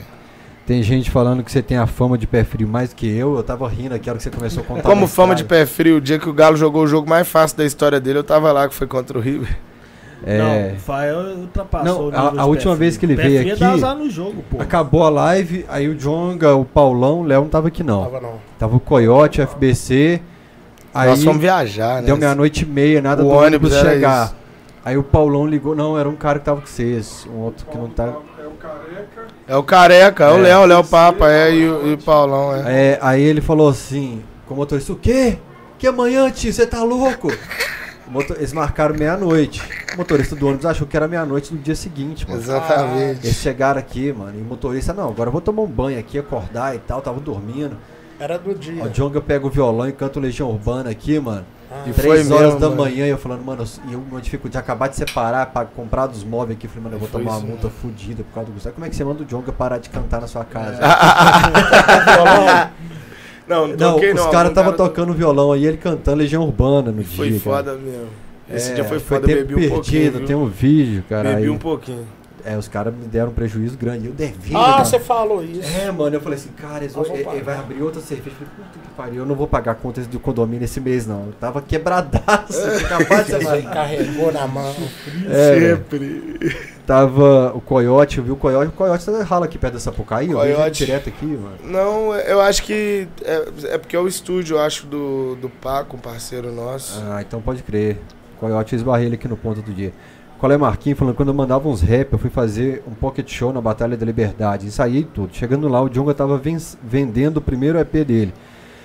tem 0.66 0.82
gente 0.84 1.10
falando 1.10 1.44
que 1.44 1.52
você 1.52 1.60
tem 1.60 1.76
a 1.76 1.88
fama 1.88 2.20
de 2.20 2.28
pé 2.28 2.44
frio 2.44 2.68
mais 2.68 2.94
que 2.94 3.08
eu. 3.08 3.36
Eu 3.36 3.42
tava 3.42 3.68
rindo 3.68 3.96
aqui 3.96 4.08
a 4.08 4.14
hora 4.14 4.18
que 4.18 4.24
você 4.24 4.30
começou 4.30 4.62
a 4.62 4.66
contar. 4.66 4.84
Como 4.84 5.08
fama 5.08 5.34
de 5.34 5.42
história. 5.42 5.66
pé 5.66 5.72
frio, 5.72 5.98
o 5.98 6.02
dia 6.02 6.20
que 6.20 6.30
o 6.30 6.34
Galo 6.34 6.56
jogou 6.56 6.84
o 6.84 6.88
jogo 6.88 7.10
mais 7.10 7.28
fácil 7.28 7.58
da 7.58 7.66
história 7.66 8.00
dele, 8.00 8.20
eu 8.20 8.24
tava 8.24 8.52
lá, 8.52 8.70
que 8.70 8.76
foi 8.76 8.86
contra 8.86 9.18
o 9.18 9.22
River. 9.22 9.58
É, 10.26 10.38
Não, 10.38 10.76
o 10.78 10.80
Fael 10.80 11.18
ultrapassou 11.40 11.86
Não, 11.86 12.02
o 12.06 12.08
a- 12.08 12.22
nível 12.30 12.40
a 12.40 12.44
de 12.44 12.50
última 12.50 12.74
pé 12.74 12.80
vez 12.80 12.96
frio. 12.96 13.00
que 13.00 13.14
ele 13.14 13.22
Pé 13.22 13.28
veio 13.30 13.52
aqui- 13.52 13.60
dar 13.60 13.72
azar 13.74 13.96
no 13.96 14.10
jogo, 14.10 14.44
pô. 14.50 14.62
acabou 14.62 15.04
a 15.04 15.10
live, 15.10 15.66
aí 15.68 15.90
o 15.90 15.96
Jonga, 15.96 16.56
o 16.56 16.64
Paulão, 16.64 17.22
o 17.22 17.24
Léo 17.24 17.42
não 17.42 17.50
tava 17.50 17.68
aqui 17.68 17.84
não. 17.84 18.04
Tava 18.04 18.22
não. 18.22 18.34
Tava 18.58 18.76
o 18.76 18.80
Coyote, 18.80 19.42
o 19.42 19.44
FBC. 19.48 20.22
Aí 20.94 21.10
Nós 21.10 21.24
fomos 21.24 21.42
viajar, 21.42 21.96
né? 22.02 22.04
deu 22.08 22.16
meia-noite 22.16 22.64
e 22.64 22.68
meia, 22.68 23.02
nada 23.02 23.22
O 23.24 23.26
do 23.26 23.32
ônibus 23.32 23.74
chegar. 23.74 24.26
isso. 24.28 24.36
Aí 24.86 24.96
o 24.98 25.04
Paulão 25.04 25.48
ligou, 25.48 25.76
não, 25.76 25.98
era 25.98 26.08
um 26.08 26.16
cara 26.16 26.40
que 26.40 26.46
tava 26.46 26.62
com 26.62 26.68
vocês, 26.68 27.28
um 27.34 27.40
outro 27.40 27.66
que 27.66 27.78
não 27.78 27.90
tá. 27.90 28.06
É 28.06 28.46
o 28.46 28.52
careca. 28.52 29.24
É 29.48 29.56
o 29.58 29.64
Careca, 29.64 30.24
é 30.26 30.32
o 30.32 30.38
É. 30.38 30.42
Léo, 30.42 30.60
o 30.62 30.66
Léo 30.66 30.84
Papa, 30.84 31.32
é, 31.32 31.54
e 31.54 31.68
o, 31.68 31.88
e 31.88 31.94
o 31.94 31.98
Paulão, 31.98 32.56
é. 32.56 32.92
É, 32.92 33.00
aí 33.02 33.22
ele 33.22 33.42
falou 33.42 33.68
assim, 33.70 34.22
com 34.48 34.54
o 34.54 34.58
motorista, 34.58 34.94
o 34.94 34.96
quê? 34.96 35.38
Que 35.80 35.88
amanhã, 35.88 36.30
tio, 36.32 36.54
você 36.54 36.66
tá 36.68 36.82
louco? 36.84 37.30
Motor- 38.08 38.38
Eles 38.38 38.54
marcaram 38.54 38.96
meia-noite. 38.96 39.62
O 39.94 39.98
motorista 39.98 40.36
do 40.36 40.48
ônibus 40.48 40.66
achou 40.66 40.86
que 40.88 40.96
era 40.98 41.08
meia-noite 41.08 41.54
do 41.54 41.60
dia 41.62 41.76
seguinte, 41.76 42.28
mano. 42.28 42.40
Exatamente. 42.42 43.26
Eles 43.28 43.38
chegaram 43.38 43.80
aqui, 43.80 44.12
mano, 44.14 44.38
e 44.38 44.42
o 44.42 44.46
motorista, 44.46 44.94
não, 44.94 45.10
agora 45.10 45.30
eu 45.30 45.32
vou 45.32 45.42
tomar 45.42 45.62
um 45.64 45.68
banho 45.68 45.98
aqui, 46.00 46.18
acordar 46.20 46.76
e 46.76 46.80
tal, 46.80 47.02
tava 47.02 47.20
dormindo. 47.20 47.78
Era 48.20 48.38
do 48.38 48.54
dia. 48.54 48.84
O 48.84 48.90
Jonga 48.90 49.20
pega 49.20 49.46
o 49.46 49.50
violão 49.50 49.88
e 49.88 49.92
canta 49.92 50.20
o 50.20 50.22
Legião 50.22 50.50
Urbana 50.50 50.90
aqui, 50.92 51.20
mano. 51.20 51.46
Ah, 51.72 51.84
E 51.88 51.92
Três 51.92 52.28
foi 52.28 52.36
horas 52.38 52.46
mesmo, 52.54 52.60
da 52.60 52.70
mano. 52.70 52.82
manhã 52.84 53.06
e 53.08 53.10
eu 53.10 53.18
falando, 53.18 53.44
mano, 53.44 53.66
e 53.90 53.94
eu 53.94 54.00
uma 54.00 54.22
dificuldade 54.22 54.52
de 54.54 54.58
acabar 54.60 54.88
de 54.88 54.96
separar 54.96 55.48
pra 55.48 55.66
comprar 55.66 56.06
dos 56.06 56.24
móveis 56.24 56.56
aqui. 56.58 56.68
Falei, 56.68 56.84
mano, 56.84 56.96
eu 56.96 57.00
vou 57.00 57.10
Foi 57.10 57.20
tomar 57.20 57.32
uma 57.32 57.40
isso 57.40 57.48
multa 57.48 57.70
fodida 57.70 58.24
por 58.24 58.34
causa 58.36 58.50
do 58.50 58.54
Gustavo. 58.54 58.76
Como 58.76 58.86
é 58.86 58.90
que 58.90 58.96
você 58.96 59.04
manda 59.04 59.24
o 59.24 59.26
Jonga 59.26 59.52
parar 59.52 59.80
de 59.80 59.90
cantar 59.90 60.22
na 60.22 60.28
sua 60.28 60.46
casa? 60.46 60.78
Não, 62.16 62.70
não 63.54 63.68
não, 63.68 63.94
toquei 63.94 64.10
os 64.12 64.16
não. 64.16 64.24
caras 64.32 64.44
algum 64.50 64.54
tava 64.56 64.72
cara 64.74 64.78
to- 64.78 64.90
tocando 64.90 65.14
violão 65.14 65.52
aí, 65.52 65.66
ele 65.66 65.78
cantando 65.78 66.18
Legião 66.18 66.44
Urbana 66.44 66.92
no 66.92 67.04
Foi 67.04 67.30
dia. 67.30 67.40
cara. 67.40 67.56
foda 67.58 67.74
mesmo. 67.76 68.08
Esse 68.54 68.72
É, 68.72 68.76
dia 68.76 68.84
foi 68.84 69.00
foda, 69.00 69.24
eu 69.32 69.36
tempo 69.38 69.48
bebi 69.48 69.66
um 69.66 69.70
pouquinho. 69.70 70.02
perdido, 70.02 70.18
viu? 70.20 70.28
tem 70.28 70.36
um 70.36 70.46
vídeo, 70.48 71.04
cara. 71.10 71.30
Bebi 71.30 71.44
aí. 71.44 71.50
um 71.50 71.58
pouquinho. 71.58 72.06
É, 72.46 72.58
os 72.58 72.68
caras 72.68 72.94
me 72.94 73.06
deram 73.06 73.30
um 73.30 73.34
prejuízo 73.34 73.78
grande. 73.78 74.08
Eu 74.08 74.14
devia. 74.14 74.58
Ah, 74.58 74.84
você 74.84 75.00
falou 75.00 75.44
isso. 75.44 75.62
É, 75.80 75.90
mano, 75.92 76.16
eu 76.16 76.20
falei 76.22 76.38
assim, 76.38 76.50
cara, 76.50 76.84
eles 76.84 76.94
vão- 76.94 77.06
ele, 77.06 77.26
ele 77.28 77.42
vai 77.42 77.58
abrir 77.58 77.82
outra 77.82 78.02
cerveja. 78.02 78.36
Eu 78.42 78.48
falei, 78.48 78.54
puta 78.68 78.80
que 78.84 78.96
pariu, 78.96 79.16
eu 79.20 79.26
não 79.26 79.36
vou 79.36 79.48
pagar 79.48 79.76
contas 79.76 80.06
do 80.08 80.20
condomínio 80.20 80.66
esse 80.66 80.82
mês, 80.82 81.08
não. 81.08 81.28
Eu 81.28 81.34
tava 81.40 81.62
quebradaço, 81.62 82.60
acabado 82.86 83.26
de 83.58 83.62
carregou 83.72 84.32
na 84.34 84.46
mão. 84.48 84.76
É, 85.30 85.76
Sempre. 85.76 86.68
Tava 86.86 87.54
o 87.56 87.62
Coyote, 87.62 88.18
eu 88.18 88.24
vi 88.26 88.32
o 88.32 88.36
Coyote. 88.36 88.68
O 88.70 88.74
Coyote 88.74 89.06
tá 89.06 89.24
rala 89.24 89.46
aqui 89.46 89.58
perto 89.58 89.76
da 89.76 89.80
Sapucaí, 89.80 90.28
Coyote. 90.28 90.86
direto 90.86 91.08
aqui, 91.08 91.26
mano. 91.26 91.56
Não, 91.64 92.14
eu 92.14 92.42
acho 92.42 92.62
que. 92.64 93.08
É, 93.24 93.48
é 93.76 93.78
porque 93.78 93.96
é 93.96 94.00
o 94.00 94.08
estúdio, 94.08 94.58
eu 94.58 94.62
acho, 94.62 94.86
do, 94.86 95.36
do 95.36 95.50
Paco, 95.50 95.96
um 95.96 96.00
parceiro 96.00 96.52
nosso. 96.52 97.02
Ah, 97.10 97.22
então 97.22 97.42
pode 97.42 97.64
crer. 97.64 97.98
Coyote 98.38 98.74
eu 98.74 98.78
esbarrei 98.78 99.06
ele 99.06 99.16
aqui 99.16 99.28
no 99.30 99.38
ponto 99.38 99.62
do 99.62 99.72
dia. 99.72 99.94
Qual 100.40 100.52
é 100.52 100.58
Marquinhos 100.58 101.00
falando 101.00 101.16
quando 101.16 101.30
eu 101.30 101.34
mandava 101.34 101.70
uns 101.70 101.82
rap, 101.82 102.12
eu 102.12 102.20
fui 102.20 102.30
fazer 102.30 102.84
um 102.86 102.92
pocket 102.94 103.30
show 103.32 103.54
na 103.54 103.62
Batalha 103.62 103.96
da 103.96 104.06
Liberdade. 104.06 104.68
Ensaiei 104.68 105.04
tudo. 105.04 105.34
Chegando 105.34 105.70
lá, 105.70 105.82
o 105.82 105.88
Jonga 105.90 106.14
tava 106.14 106.38
ven- 106.38 106.58
vendendo 106.84 107.38
o 107.38 107.42
primeiro 107.42 107.80
EP 107.80 108.04
dele. 108.04 108.34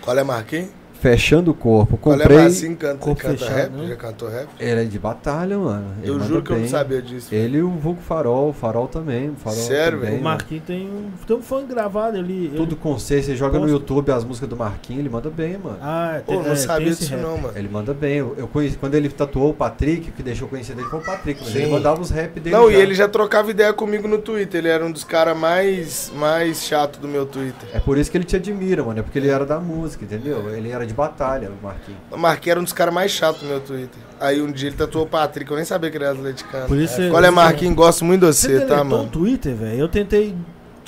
Qual 0.01 0.17
é 0.17 0.23
Marquinhos? 0.23 0.69
Fechando 1.01 1.53
o 1.53 1.55
corpo. 1.55 1.95
É 1.95 1.99
Comprei. 1.99 2.39
Marcinho 2.39 2.77
canta, 2.77 2.97
corpo 2.99 3.21
canta 3.23 3.39
fechado, 3.39 3.57
rap? 3.57 3.71
né? 3.71 3.87
Já 3.89 3.97
cantou 3.97 4.29
rap? 4.29 4.49
Ele 4.59 4.81
é 4.81 4.85
de 4.85 4.99
batalha, 4.99 5.57
mano. 5.57 5.87
Ele 6.03 6.11
eu 6.11 6.21
juro 6.21 6.43
que 6.43 6.51
eu 6.51 6.57
não 6.57 6.63
bem. 6.63 6.71
sabia 6.71 7.01
disso. 7.01 7.33
Ele 7.33 7.59
e 7.59 7.63
o 7.63 7.71
Vulgo 7.71 8.01
Farol, 8.03 8.49
o 8.49 8.53
Farol 8.53 8.89
também. 8.89 9.31
o 9.31 9.35
Farol 9.37 9.59
Sério, 9.59 9.99
também, 9.99 10.11
velho? 10.11 10.21
O. 10.21 10.25
Marquinhos 10.25 10.65
tem 10.65 10.89
um, 10.89 11.11
tem 11.27 11.37
um 11.37 11.43
fã 11.43 11.65
gravado 11.65 12.17
ali. 12.19 12.53
Tudo 12.57 12.75
com 12.75 12.99
C, 12.99 13.23
você 13.23 13.37
joga 13.37 13.59
no. 13.59 13.69
YouTube 13.69 14.11
as 14.11 14.25
músicas 14.25 14.49
do 14.49 14.57
Marquinhos, 14.57 15.01
ele 15.01 15.09
manda 15.09 15.31
bem, 15.31 15.57
mano. 15.59 15.79
Ah, 15.81 16.21
Pô, 16.27 16.33
tem, 16.33 16.43
não 16.43 16.53
é, 16.53 16.57
sabia 16.57 16.89
disso 16.89 17.11
rap. 17.11 17.21
não, 17.21 17.39
mano. 17.39 17.53
Ele 17.57 17.69
manda 17.69 17.95
bem. 17.95 18.17
Eu, 18.17 18.35
eu 18.37 18.49
conheci, 18.49 18.77
quando 18.77 18.95
ele 18.95 19.09
tatuou 19.09 19.51
o 19.51 19.55
Patrick, 19.55 20.09
o 20.11 20.13
que 20.13 20.23
deixou 20.23 20.49
conhecido 20.49 20.81
ele 20.81 20.89
foi 20.89 20.99
o 20.99 21.05
Patrick, 21.05 21.41
mas 21.45 21.53
Sim. 21.53 21.59
ele 21.61 21.71
mandava 21.71 22.01
os 22.01 22.11
rap 22.11 22.41
dele. 22.41 22.57
Não, 22.57 22.71
e 22.71 22.75
ele 22.75 22.95
já 22.95 23.07
trocava 23.09 23.51
ideia 23.51 23.73
comigo 23.73 24.09
no 24.09 24.19
Twitter. 24.19 24.59
Ele 24.59 24.69
era 24.69 24.85
um 24.85 24.91
dos 24.91 25.05
caras 25.05 25.37
mais, 25.37 26.11
mais 26.17 26.65
chato 26.65 26.99
do 26.99 27.07
meu 27.07 27.25
Twitter. 27.25 27.69
É 27.73 27.79
por 27.79 27.97
isso 27.99 28.11
que 28.11 28.17
ele 28.17 28.25
te 28.25 28.35
admira, 28.37 28.83
mano. 28.83 28.99
É 28.99 29.03
porque 29.03 29.19
ele 29.19 29.29
era 29.29 29.47
da 29.47 29.61
música, 29.61 30.05
entendeu? 30.05 30.53
Ele 30.53 30.71
era 30.71 30.88
de 30.89 30.95
batalha, 30.95 31.51
o 31.51 31.65
Marquinhos. 31.65 32.01
O 32.11 32.17
Marquinhos 32.17 32.51
era 32.51 32.61
um 32.61 32.65
dos 32.65 32.73
caras 32.73 32.93
mais 32.95 33.11
chatos 33.11 33.43
no 33.43 33.49
meu 33.49 33.61
Twitter. 33.61 34.03
Aí 34.21 34.41
um 34.43 34.51
dia 34.51 34.69
ele 34.69 34.77
tatuou 34.77 35.05
o 35.05 35.09
Patrick, 35.09 35.51
eu 35.51 35.57
nem 35.57 35.65
sabia 35.65 35.91
que 35.91 35.97
ele 35.97 36.05
era 36.05 36.15
atleticano. 36.15 36.67
Por 36.67 36.77
isso 36.79 36.97
você- 36.97 37.11
Qual 37.11 37.23
é, 37.25 37.31
Marquinhos? 37.31 37.75
Gosto 37.77 38.05
muito 38.05 38.21
de 38.27 38.27
Você 38.35 38.59
você, 38.59 38.67
tá, 38.67 38.83
mano? 38.83 39.05
o 39.05 39.07
Twitter, 39.09 39.55
velho? 39.55 39.79
Eu 39.81 39.89
tentei 39.89 40.35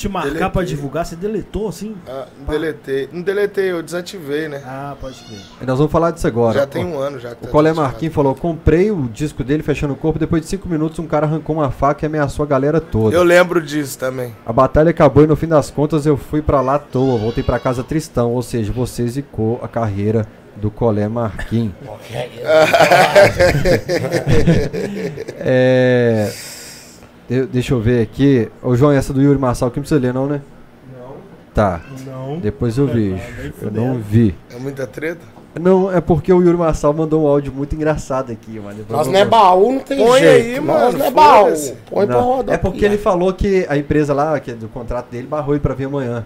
te 0.01 0.09
marcar 0.09 0.29
Deletei. 0.31 0.51
pra 0.51 0.65
divulgar, 0.65 1.05
você 1.05 1.15
deletou 1.15 1.69
assim? 1.69 1.95
Ah, 2.09 2.27
deletei. 2.49 3.09
Não 3.13 3.21
deletei, 3.21 3.71
eu 3.71 3.83
desativei, 3.83 4.49
né? 4.49 4.63
Ah, 4.65 4.97
pode 4.99 5.21
crer. 5.23 5.41
E 5.61 5.67
nós 5.67 5.77
vamos 5.77 5.93
falar 5.93 6.11
disso 6.11 6.27
agora. 6.27 6.59
já 6.59 6.67
tem 6.67 6.85
um 6.85 6.99
ano 6.99 7.21
já. 7.21 7.35
que 7.35 7.45
O 7.45 7.47
tá 7.47 7.49
Colé. 7.49 7.73
Marquinhos 7.73 8.15
falou: 8.15 8.35
comprei 8.35 8.91
o 8.91 9.07
disco 9.09 9.45
dele 9.45 9.63
fechando 9.63 9.93
o 9.93 9.97
corpo. 9.97 10.19
Depois 10.19 10.43
de 10.43 10.49
cinco 10.49 10.69
minutos, 10.69 10.99
um 10.99 11.07
cara 11.07 11.27
arrancou 11.27 11.57
uma 11.57 11.71
faca 11.71 12.05
e 12.05 12.07
ameaçou 12.07 12.45
a 12.45 12.49
galera 12.49 12.81
toda. 12.81 13.15
Eu 13.15 13.23
lembro 13.23 13.61
disso 13.61 13.99
também. 13.99 14.35
A 14.47 14.53
batalha 14.53 14.91
acabou 14.91 15.23
e 15.23 15.27
no 15.27 15.37
fim 15.37 15.47
das 15.47 15.71
contas 15.71 16.07
eu 16.07 16.17
fui 16.17 16.41
pra 16.41 16.63
lá 16.63 16.77
à 16.77 16.79
toa. 16.79 17.19
Voltei 17.19 17.45
pra 17.45 17.59
casa 17.59 17.85
tristão. 17.85 18.33
Ou 18.33 18.43
seja, 18.43 18.73
você 18.73 19.07
zicou 19.07 19.61
a 19.63 19.69
carreira 19.69 20.27
do 20.57 20.71
Colé 20.71 21.09
Marquinhos. 21.09 21.75
é. 25.39 26.33
De- 27.31 27.47
deixa 27.47 27.73
eu 27.75 27.81
ver 27.81 28.03
aqui. 28.03 28.51
Ô 28.63 28.75
João, 28.77 28.93
essa 28.93 29.13
do 29.13 29.23
Yuri 29.23 29.39
Marçal 29.39 29.71
que 29.71 29.77
não 29.79 29.83
precisa 29.83 30.01
ler, 30.01 30.13
não, 30.13 30.27
né? 30.27 30.41
Não. 30.99 31.15
Tá. 31.55 31.81
Não. 32.07 32.39
Depois 32.39 32.77
eu 32.77 32.87
vejo. 32.87 33.15
nem 33.15 33.53
Eu 33.63 33.71
não 33.71 33.99
vi. 33.99 34.35
É 34.55 34.59
muita 34.59 34.87
treta? 34.87 35.21
Não, 35.61 35.93
é 35.93 36.01
porque 36.01 36.33
o 36.33 36.41
Yuri 36.41 36.57
Marçal 36.57 36.93
mandou 36.95 37.25
um 37.25 37.27
áudio 37.27 37.53
muito 37.53 37.75
engraçado 37.75 38.31
aqui, 38.31 38.61
mano. 38.61 38.85
Nós 38.89 39.09
não 39.09 39.17
é 39.17 39.25
baú, 39.25 39.73
não 39.73 39.81
tem 39.81 39.99
Põe 39.99 40.21
jeito. 40.21 40.47
aí, 40.47 40.61
Nós 40.61 40.65
mano, 40.95 40.99
não 40.99 41.07
é 41.07 41.11
baú. 41.11 41.53
Põe 41.91 42.07
pra 42.07 42.17
Não, 42.17 42.23
rodar. 42.37 42.55
É 42.55 42.59
porque 42.59 42.85
ele 42.85 42.97
falou 42.97 43.33
que 43.33 43.67
a 43.69 43.77
empresa 43.77 44.15
lá, 44.15 44.39
que 44.39 44.53
é 44.53 44.55
do 44.55 44.69
contrato 44.69 45.11
dele, 45.11 45.27
barrou 45.27 45.55
ele 45.55 45.61
pra 45.61 45.75
vir 45.75 45.87
amanhã. 45.87 46.25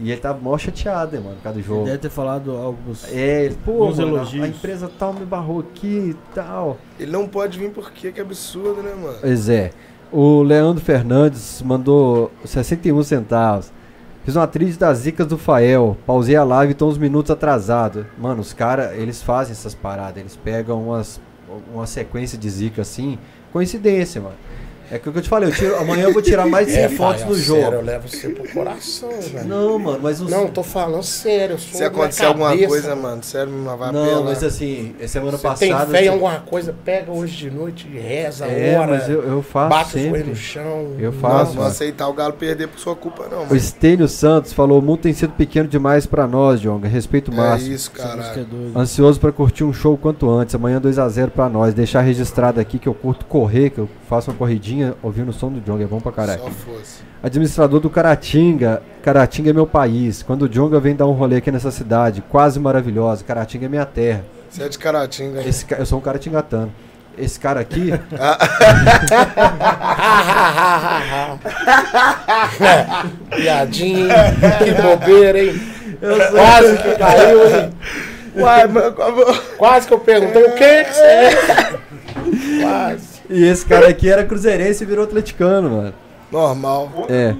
E 0.00 0.12
ele 0.12 0.20
tá 0.20 0.32
mó 0.32 0.56
chateado, 0.56 1.16
mano, 1.16 1.34
por 1.36 1.42
causa 1.42 1.54
do 1.58 1.60
Ele 1.60 1.66
jogo. 1.66 1.84
deve 1.86 1.98
ter 1.98 2.10
falado 2.10 2.52
algo. 2.52 2.78
É, 3.10 3.46
ele, 3.46 3.56
pô, 3.64 3.88
mano, 3.88 4.00
elogios. 4.02 4.44
a 4.44 4.46
empresa 4.48 4.88
tal 4.96 5.12
me 5.12 5.24
barrou 5.24 5.58
aqui 5.60 6.14
e 6.14 6.16
tal. 6.34 6.76
Ele 7.00 7.10
não 7.10 7.26
pode 7.26 7.58
vir 7.58 7.70
porque 7.70 8.12
que 8.12 8.20
absurdo, 8.20 8.80
né, 8.82 8.92
mano? 8.94 9.16
Pois 9.20 9.48
é. 9.48 9.72
O 10.10 10.42
Leandro 10.42 10.82
Fernandes 10.82 11.60
mandou 11.60 12.32
61 12.42 13.02
centavos. 13.02 13.70
Fiz 14.24 14.36
uma 14.36 14.46
trilha 14.46 14.74
das 14.76 14.98
zicas 14.98 15.26
do 15.26 15.36
Fael. 15.36 15.98
Pausei 16.06 16.34
a 16.34 16.44
live 16.44 16.72
e 16.72 16.74
tô 16.74 16.88
uns 16.88 16.96
minutos 16.96 17.30
atrasado. 17.30 18.06
Mano, 18.18 18.40
os 18.40 18.54
caras, 18.54 18.96
eles 18.96 19.22
fazem 19.22 19.52
essas 19.52 19.74
paradas. 19.74 20.16
Eles 20.16 20.34
pegam 20.34 20.82
umas, 20.82 21.20
uma 21.74 21.86
sequência 21.86 22.38
de 22.38 22.48
zica 22.48 22.80
assim. 22.80 23.18
Coincidência, 23.52 24.20
mano. 24.20 24.36
É 24.90 24.96
o 24.96 25.00
que 25.00 25.08
eu 25.08 25.20
te 25.22 25.28
falei, 25.28 25.50
eu 25.50 25.54
tiro- 25.54 25.76
amanhã 25.76 26.04
eu 26.04 26.12
vou 26.14 26.22
tirar 26.22 26.46
mais 26.46 26.66
de 26.66 26.72
100 26.72 26.82
É, 26.84 26.88
fotos 26.88 27.22
pai, 27.22 27.30
ó, 27.30 27.34
jogo. 27.34 27.60
Sério, 27.60 27.78
eu 27.78 27.82
levo 27.84 28.08
você 28.08 28.28
pro 28.30 28.48
coração, 28.50 29.10
velho. 29.20 29.46
Não, 29.46 29.78
mano, 29.78 30.00
mas 30.02 30.20
os... 30.20 30.30
Não, 30.30 30.42
eu 30.44 30.48
tô 30.48 30.62
falando 30.62 31.02
sério. 31.02 31.54
eu 31.54 31.58
sou 31.58 31.74
Se 31.78 31.84
acontecer 31.84 32.24
alguma 32.24 32.56
coisa, 32.56 32.96
mano, 32.96 33.22
sério, 33.22 33.52
não 33.52 33.76
vai 33.76 33.92
Não, 33.92 34.02
apelar. 34.02 34.22
mas 34.24 34.42
assim, 34.42 34.94
semana 35.06 35.32
Você 35.36 35.42
passada. 35.42 35.58
tem 35.58 35.86
fé 35.92 35.98
em 35.98 36.00
assim, 36.00 36.08
alguma 36.08 36.40
coisa, 36.40 36.74
pega 36.84 37.12
hoje 37.12 37.36
de 37.36 37.50
noite, 37.50 37.86
reza, 37.86 38.46
É, 38.46 38.78
ora, 38.78 38.92
mas 38.92 39.08
eu, 39.10 39.22
eu 39.22 39.42
faço 39.42 39.68
bate 39.68 39.84
os 39.84 39.92
sempre. 39.92 40.08
joelhos 40.10 40.28
no 40.28 40.36
chão. 40.36 40.92
Eu 40.98 41.12
faço, 41.12 41.50
não 41.52 41.58
mano. 41.58 41.68
aceitar 41.70 42.08
o 42.08 42.12
Galo 42.14 42.32
perder 42.32 42.68
por 42.68 42.78
sua 42.78 42.96
culpa, 42.96 43.24
não, 43.30 43.38
O 43.38 43.42
mano. 43.42 43.56
Estênio 43.56 44.08
Santos 44.08 44.54
falou: 44.54 44.78
o 44.78 44.82
mundo 44.82 45.00
tem 45.00 45.12
sido 45.12 45.32
pequeno 45.34 45.68
demais 45.68 46.06
pra 46.06 46.26
nós, 46.26 46.60
Jonga. 46.60 46.88
Respeito 46.88 47.30
É 47.30 47.34
máximo. 47.36 47.74
isso, 47.74 47.90
Essa 47.94 48.16
música 48.16 48.40
é. 48.40 48.78
Ansioso 48.78 49.20
pra 49.20 49.32
curtir 49.32 49.64
um 49.64 49.72
show 49.72 49.98
quanto 49.98 50.30
antes. 50.30 50.54
Amanhã 50.54 50.80
2x0 50.80 51.28
pra 51.30 51.48
nós. 51.48 51.74
Deixar 51.74 52.00
registrado 52.00 52.58
aqui 52.58 52.78
que 52.78 52.88
eu 52.88 52.94
curto 52.94 53.26
correr, 53.26 53.68
que 53.70 53.78
eu 53.78 53.88
faço 54.08 54.30
uma 54.30 54.36
corridinha 54.36 54.94
ouvindo 55.02 55.28
o 55.28 55.32
som 55.32 55.50
do 55.50 55.60
Jonga. 55.60 55.84
É 55.84 55.86
bom 55.86 56.00
pra 56.00 56.10
caralho. 56.12 56.40
Só 56.42 56.50
fosse. 56.50 57.02
Administrador 57.22 57.80
do 57.80 57.90
Caratinga. 57.90 58.82
Caratinga 59.02 59.50
é 59.50 59.52
meu 59.52 59.66
país. 59.66 60.22
Quando 60.22 60.42
o 60.42 60.48
Jonga 60.48 60.80
vem 60.80 60.94
dar 60.96 61.06
um 61.06 61.12
rolê 61.12 61.36
aqui 61.36 61.50
nessa 61.50 61.70
cidade, 61.70 62.22
quase 62.28 62.58
maravilhosa. 62.58 63.22
Caratinga 63.24 63.66
é 63.66 63.68
minha 63.68 63.84
terra. 63.86 64.24
Você 64.50 64.62
é 64.62 64.68
de 64.68 64.78
Caratinga, 64.78 65.40
hein? 65.42 65.48
Esse, 65.48 65.64
ca- 65.66 65.76
eu 65.76 65.84
sou 65.86 65.98
um 65.98 66.02
caratingatano. 66.02 66.72
Esse 67.18 67.38
cara 67.40 67.58
aqui, 67.60 67.92
Piadinha, 73.34 74.14
hein? 74.14 74.34
que 74.64 74.70
bobeira, 74.82 75.42
hein? 75.44 75.60
Quase 76.30 76.78
que 76.78 76.94
caiu, 76.96 77.46
hein? 77.46 77.70
Uai, 78.36 78.66
mano, 78.68 78.92
como- 78.92 79.34
Quase 79.56 79.88
que 79.88 79.94
eu 79.94 79.98
perguntei 79.98 80.44
o 80.44 80.52
que 80.54 80.84
que 80.84 80.94
você 80.94 81.02
é. 81.02 81.78
Quase. 82.62 83.17
E 83.28 83.44
esse 83.44 83.64
cara 83.66 83.88
aqui 83.88 84.08
era 84.10 84.24
cruzeirense 84.24 84.82
e 84.84 84.86
virou 84.86 85.04
atleticano, 85.04 85.70
mano. 85.70 85.94
normal. 86.30 87.06
É. 87.08 87.34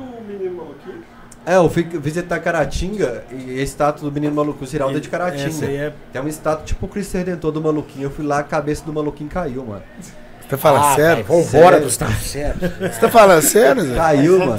É, 1.46 1.56
eu 1.56 1.70
fui 1.70 1.82
visitar 1.82 2.38
Caratinga 2.40 3.24
e 3.32 3.58
a 3.58 3.62
estátua 3.62 4.04
do 4.06 4.12
menino 4.12 4.34
maluco, 4.34 4.62
o 4.64 4.66
Ciraldo 4.66 4.98
é 4.98 5.00
de 5.00 5.08
Essa 5.08 5.16
aí 5.16 5.32
Caratinga. 5.32 5.66
é 5.66 5.92
Tem 6.12 6.20
uma 6.20 6.28
estátua 6.28 6.62
tipo 6.66 6.84
o 6.84 6.88
Cristo 6.90 7.16
Redentor 7.16 7.50
do 7.52 7.60
maluquinho. 7.62 8.04
Eu 8.04 8.10
fui 8.10 8.22
lá, 8.26 8.40
a 8.40 8.42
cabeça 8.42 8.84
do 8.84 8.92
maluquinho 8.92 9.30
caiu, 9.30 9.64
mano. 9.64 9.82
Você 9.98 10.48
tá 10.50 10.58
falando 10.58 10.84
Ah, 10.84 10.94
sério? 10.94 11.24
Vambora, 11.24 11.44
Sério. 11.46 11.82
Gustavo, 11.84 12.20
sério. 12.20 12.54
Você 12.60 13.00
tá 13.00 13.08
falando 13.08 13.40
sério, 13.42 13.82
Zé? 13.82 13.94
Caiu, 13.94 14.38
mano. 14.40 14.58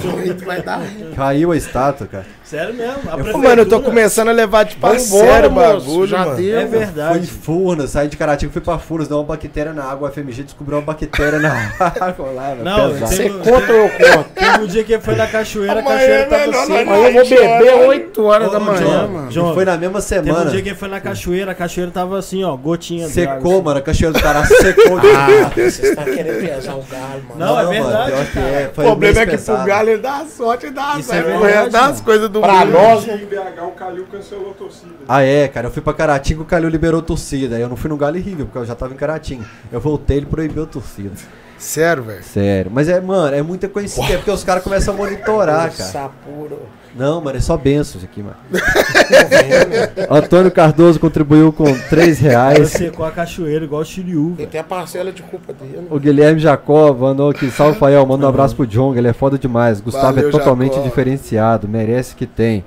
Caiu 1.14 1.52
a 1.52 1.56
estátua, 1.56 2.06
cara. 2.08 2.26
Sério 2.50 2.74
mesmo. 2.74 2.94
A 3.08 3.12
Ô, 3.12 3.14
prefeitura- 3.16 3.48
mano, 3.48 3.62
eu 3.62 3.66
tô 3.68 3.80
começando 3.80 4.28
a 4.28 4.32
levar 4.32 4.66
Vambora, 4.80 4.98
sério 4.98 5.48
o 5.50 5.52
bagulho, 5.52 6.06
já 6.06 6.18
mano. 6.24 6.36
deu. 6.36 6.58
É 6.58 6.66
Foi 6.66 6.66
em 6.66 6.80
verdade. 6.80 7.26
Furnas, 7.28 7.90
saí 7.90 8.08
de 8.08 8.16
Caratinga, 8.16 8.52
fui 8.52 8.60
pra 8.60 8.76
Furnas, 8.78 9.06
deu 9.06 9.18
uma 9.18 9.24
bactéria 9.24 9.72
na 9.72 9.84
água. 9.84 10.08
A 10.08 10.12
FMG 10.12 10.42
descobriu 10.42 10.78
uma 10.78 10.84
bactéria 10.84 11.38
na 11.38 11.70
água 11.78 12.26
lá, 12.34 12.48
velho. 12.54 12.64
Não, 12.64 12.90
pesado. 12.92 13.06
Você 13.14 13.28
conta 13.30 13.72
ou 13.72 13.78
eu 13.78 13.88
conto? 13.90 14.30
Teve 14.34 14.58
um 14.64 14.66
dia 14.66 14.82
que 14.84 14.92
ele 14.94 15.02
foi 15.02 15.14
na 15.14 15.26
cachoeira, 15.28 15.78
a 15.78 15.82
cachoeira 15.82 16.26
tava 16.26 16.40
melhor 16.46 16.66
seca. 16.66 16.80
Amanhã 16.80 17.06
eu 17.06 17.12
vou 17.12 17.28
beber 17.28 17.74
8 17.88 18.24
horas 18.24 18.48
Ô, 18.48 18.50
da 18.50 18.60
manhã, 18.60 18.80
John, 18.80 19.08
mano. 19.08 19.28
John, 19.30 19.50
E 19.50 19.54
foi 19.54 19.64
na 19.64 19.76
mesma 19.76 20.02
Teve 20.02 20.20
um 20.30 20.34
semana. 20.34 20.50
dia 20.50 20.62
que 20.62 20.68
ele 20.70 20.76
foi 20.76 20.88
na 20.88 21.00
cachoeira, 21.00 21.52
a 21.52 21.54
cachoeira 21.54 21.92
tava 21.92 22.18
assim, 22.18 22.42
ó, 22.42 22.56
gotinha 22.56 23.08
de 23.08 23.22
água, 23.22 23.34
Secou, 23.36 23.52
assim. 23.54 23.62
mano. 23.62 23.78
A 23.78 23.82
cachoeira 23.82 24.12
do 24.18 24.22
cara 24.22 24.44
secou. 24.44 24.98
Ah, 24.98 25.50
você 25.54 25.86
está 25.88 26.04
querendo 26.04 26.40
pesar 26.40 26.72
o 26.74 26.82
galo, 26.82 27.22
mano. 27.28 27.38
Não, 27.38 27.60
é 27.60 27.64
mano, 27.64 27.70
verdade, 27.70 28.12
é, 28.38 28.66
O 28.66 28.70
problema 28.74 29.20
é 29.20 29.26
que 29.26 29.38
pro. 29.38 29.56
Galo 29.64 29.88
ele 29.88 30.02
dá 30.02 30.24
sorte 30.36 30.66
e 30.66 30.70
dá 30.70 30.96
Isso 30.98 31.12
é 31.12 31.18
azar. 31.18 31.24
verdade, 31.30 31.42
o 31.42 31.46
resto 31.46 31.70
das 31.70 32.00
coisas 32.00 32.28
do 32.28 32.39
Pra 32.40 32.64
nós, 32.64 33.06
Em 33.08 33.26
BH, 33.26 33.62
o 33.66 33.72
Calil 33.72 34.06
cancelou 34.10 34.50
a 34.50 34.54
torcida. 34.54 34.92
Ah, 35.08 35.22
é, 35.22 35.48
cara. 35.48 35.66
Eu 35.68 35.70
fui 35.70 35.82
pra 35.82 35.92
Caratinga, 35.92 36.42
o 36.42 36.44
Calil 36.44 36.68
liberou 36.68 37.02
torcida. 37.02 37.56
Aí 37.56 37.62
eu 37.62 37.68
não 37.68 37.76
fui 37.76 37.88
no 37.88 37.96
Galo 37.96 38.16
e 38.16 38.20
River, 38.20 38.46
porque 38.46 38.58
eu 38.58 38.64
já 38.66 38.74
tava 38.74 38.92
em 38.94 38.96
Caratinga. 38.96 39.44
Eu 39.70 39.80
voltei, 39.80 40.18
ele 40.18 40.26
proibiu 40.26 40.62
a 40.64 40.66
torcida. 40.66 41.12
Sério, 41.58 42.02
velho. 42.02 42.22
Sério. 42.22 42.70
Mas 42.74 42.88
é, 42.88 43.00
mano, 43.00 43.36
é 43.36 43.42
muita 43.42 43.68
coincidência, 43.68 44.16
porque 44.16 44.30
os 44.30 44.42
caras 44.42 44.62
começam 44.62 44.94
a 44.94 44.96
monitorar, 44.96 45.70
cara. 45.70 45.90
Sapuro. 45.90 46.58
Não, 46.96 47.20
mano, 47.20 47.38
é 47.38 47.40
só 47.40 47.56
benços 47.56 48.02
aqui, 48.02 48.22
mano. 48.22 48.36
Antônio 50.10 50.50
Cardoso 50.50 50.98
contribuiu 50.98 51.52
com 51.52 51.64
3 51.88 52.24
Ela 52.24 52.30
reais. 52.50 52.68
secou 52.70 53.04
a 53.06 53.10
cachoeira 53.10 53.64
igual 53.64 53.80
o 53.82 53.84
Shiryu, 53.84 54.34
Ele 54.38 54.46
tem 54.46 54.60
a 54.60 54.64
parcela 54.64 55.12
de 55.12 55.22
culpa 55.22 55.52
dele. 55.52 55.86
O 55.90 55.98
Guilherme 55.98 56.40
Jacó 56.40 56.92
mandou 56.92 57.30
aqui. 57.30 57.50
Salve, 57.50 57.78
Fael. 57.78 58.04
Manda 58.06 58.26
um 58.26 58.28
abraço 58.28 58.56
pro 58.56 58.66
Jong. 58.66 58.96
Ele 58.98 59.08
é 59.08 59.12
foda 59.12 59.38
demais. 59.38 59.80
Gustavo 59.80 60.14
Valeu, 60.14 60.28
é 60.28 60.32
totalmente 60.32 60.74
Jacó. 60.74 60.84
diferenciado. 60.84 61.68
Merece 61.68 62.14
que 62.16 62.26
tem. 62.26 62.64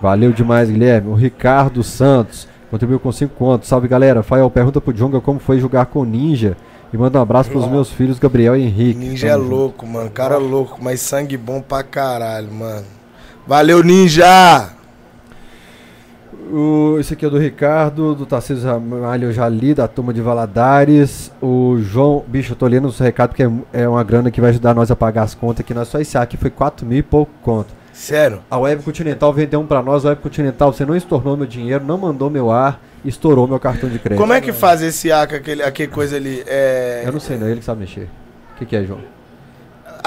Valeu 0.00 0.32
demais, 0.32 0.68
Guilherme. 0.68 1.08
O 1.10 1.14
Ricardo 1.14 1.82
Santos 1.82 2.48
contribuiu 2.70 2.98
com 3.00 3.12
5 3.12 3.34
contos. 3.36 3.68
Salve, 3.68 3.86
galera. 3.88 4.22
Fael, 4.22 4.50
pergunta 4.50 4.80
pro 4.80 4.92
Jonga 4.92 5.20
como 5.20 5.38
foi 5.38 5.58
jogar 5.58 5.86
com 5.86 6.04
Ninja. 6.04 6.56
E 6.92 6.96
manda 6.96 7.18
um 7.18 7.22
abraço 7.22 7.50
pros 7.50 7.66
meus 7.68 7.90
filhos, 7.90 8.18
Gabriel 8.18 8.56
e 8.56 8.62
Henrique. 8.62 8.98
Ninja 8.98 9.28
é 9.28 9.32
junto. 9.32 9.48
louco, 9.48 9.86
mano. 9.86 10.08
Cara 10.10 10.36
louco, 10.36 10.78
mas 10.80 11.00
sangue 11.00 11.36
bom 11.36 11.60
pra 11.60 11.82
caralho, 11.82 12.50
mano. 12.52 12.84
Valeu, 13.46 13.80
Ninja! 13.80 14.70
O, 16.50 16.96
esse 16.98 17.14
aqui 17.14 17.24
é 17.24 17.30
do 17.30 17.38
Ricardo, 17.38 18.12
do 18.12 18.26
Tarcísio 18.26 18.68
Ramalho, 18.68 19.28
eu 19.28 19.32
já 19.32 19.48
li, 19.48 19.72
da 19.72 19.86
turma 19.86 20.12
de 20.12 20.20
Valadares. 20.20 21.30
O 21.40 21.78
João, 21.78 22.24
bicho, 22.26 22.52
eu 22.52 22.56
tô 22.56 22.66
lendo 22.66 22.88
os 22.88 22.98
recados 22.98 23.36
porque 23.36 23.44
é, 23.44 23.82
é 23.82 23.88
uma 23.88 24.02
grana 24.02 24.32
que 24.32 24.40
vai 24.40 24.50
ajudar 24.50 24.74
nós 24.74 24.90
a 24.90 24.96
pagar 24.96 25.22
as 25.22 25.34
contas 25.34 25.60
aqui. 25.60 25.72
Nós 25.72 25.86
só 25.86 26.00
esse 26.00 26.18
aqui 26.18 26.36
foi 26.36 26.50
4 26.50 26.84
mil 26.84 26.98
e 26.98 27.02
pouco 27.04 27.30
conto. 27.40 27.72
Sério? 27.92 28.40
A 28.50 28.58
Web 28.58 28.82
Continental 28.82 29.32
vendeu 29.32 29.60
um 29.60 29.66
pra 29.66 29.80
nós. 29.80 30.04
A 30.04 30.08
Web 30.08 30.22
Continental, 30.22 30.72
você 30.72 30.84
não 30.84 30.96
estornou 30.96 31.36
meu 31.36 31.46
dinheiro, 31.46 31.84
não 31.84 31.98
mandou 31.98 32.28
meu 32.28 32.50
ar, 32.50 32.80
estourou 33.04 33.46
meu 33.46 33.60
cartão 33.60 33.88
de 33.88 34.00
crédito. 34.00 34.20
Como 34.20 34.32
é 34.32 34.40
que 34.40 34.52
faz 34.52 34.82
esse 34.82 35.12
A 35.12 35.24
com 35.24 35.36
aquele, 35.36 35.62
aquele 35.62 35.92
coisa 35.92 36.16
ali? 36.16 36.42
É... 36.48 37.04
Eu 37.06 37.12
não 37.12 37.20
sei, 37.20 37.38
não, 37.38 37.46
ele 37.48 37.60
que 37.60 37.64
sabe 37.64 37.80
mexer. 37.80 38.08
O 38.54 38.58
que, 38.58 38.66
que 38.66 38.74
é, 38.74 38.84
João? 38.84 39.15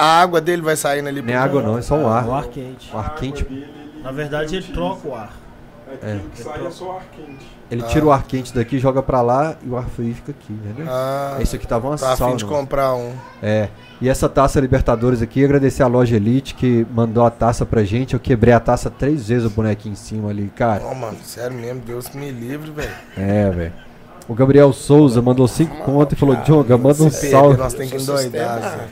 A 0.00 0.20
água 0.20 0.40
dele 0.40 0.62
vai 0.62 0.76
saindo 0.76 1.08
ali 1.08 1.20
Nem 1.22 1.34
água, 1.34 1.62
não, 1.62 1.76
é 1.78 1.82
só 1.82 1.94
um 1.96 2.04
O 2.04 2.08
ar. 2.08 2.28
ar 2.30 2.48
quente. 2.48 2.90
Um 2.94 2.98
ar 2.98 3.14
quente. 3.16 3.46
Na 4.02 4.10
verdade, 4.12 4.56
ele 4.56 4.72
troca 4.72 5.06
o 5.08 5.14
ar. 5.14 5.30
aquilo 5.92 6.30
que 6.34 6.42
sai 6.42 6.66
é 6.66 6.70
só 6.70 6.92
ar 6.92 7.04
quente. 7.14 7.46
Ele 7.70 7.82
tira 7.82 8.04
o 8.04 8.10
ar 8.10 8.24
quente 8.24 8.52
daqui, 8.52 8.78
joga 8.80 9.00
pra 9.02 9.20
lá 9.22 9.54
e 9.64 9.68
o 9.68 9.76
ar 9.76 9.84
frio 9.90 10.12
fica 10.14 10.32
aqui, 10.32 10.52
entendeu? 10.52 10.86
Ah, 10.88 11.36
É 11.38 11.42
isso 11.42 11.54
aqui 11.54 11.66
tava 11.68 11.86
uma 11.88 11.96
tá 11.96 12.08
a 12.08 12.10
fim 12.12 12.16
sauna. 12.18 12.36
de 12.36 12.44
mano. 12.44 12.56
comprar 12.56 12.94
um. 12.94 13.12
É. 13.40 13.68
E 14.00 14.08
essa 14.08 14.28
taça 14.28 14.58
Libertadores 14.58 15.22
aqui, 15.22 15.44
agradecer 15.44 15.82
a 15.82 15.86
loja 15.86 16.16
Elite 16.16 16.54
que 16.54 16.84
mandou 16.92 17.24
a 17.24 17.30
taça 17.30 17.64
pra 17.66 17.84
gente. 17.84 18.14
Eu 18.14 18.18
quebrei 18.20 18.52
a 18.54 18.58
taça 18.58 18.90
três 18.90 19.28
vezes 19.28 19.44
o 19.46 19.50
bonequinho 19.50 19.92
em 19.92 19.96
cima 19.96 20.30
ali, 20.30 20.50
cara. 20.56 20.82
Ó, 20.84 20.94
mano, 20.94 21.18
sério 21.22 21.56
mesmo, 21.56 21.80
Deus 21.82 22.08
que 22.08 22.16
me 22.18 22.30
livre, 22.32 22.70
velho. 22.72 22.90
É, 23.16 23.50
velho. 23.50 23.72
O 24.26 24.34
Gabriel 24.34 24.72
Souza 24.72 25.20
mandou 25.22 25.46
cinco 25.46 25.76
conto 25.84 26.14
e 26.14 26.16
falou: 26.16 26.34
Jonga, 26.44 26.76
manda 26.78 27.02
um 27.04 27.10
salve. 27.10 27.56
nós 27.58 27.74
tem 27.74 27.88
que 27.88 27.96
endoidar, 27.96 28.60
Zé. 28.60 28.88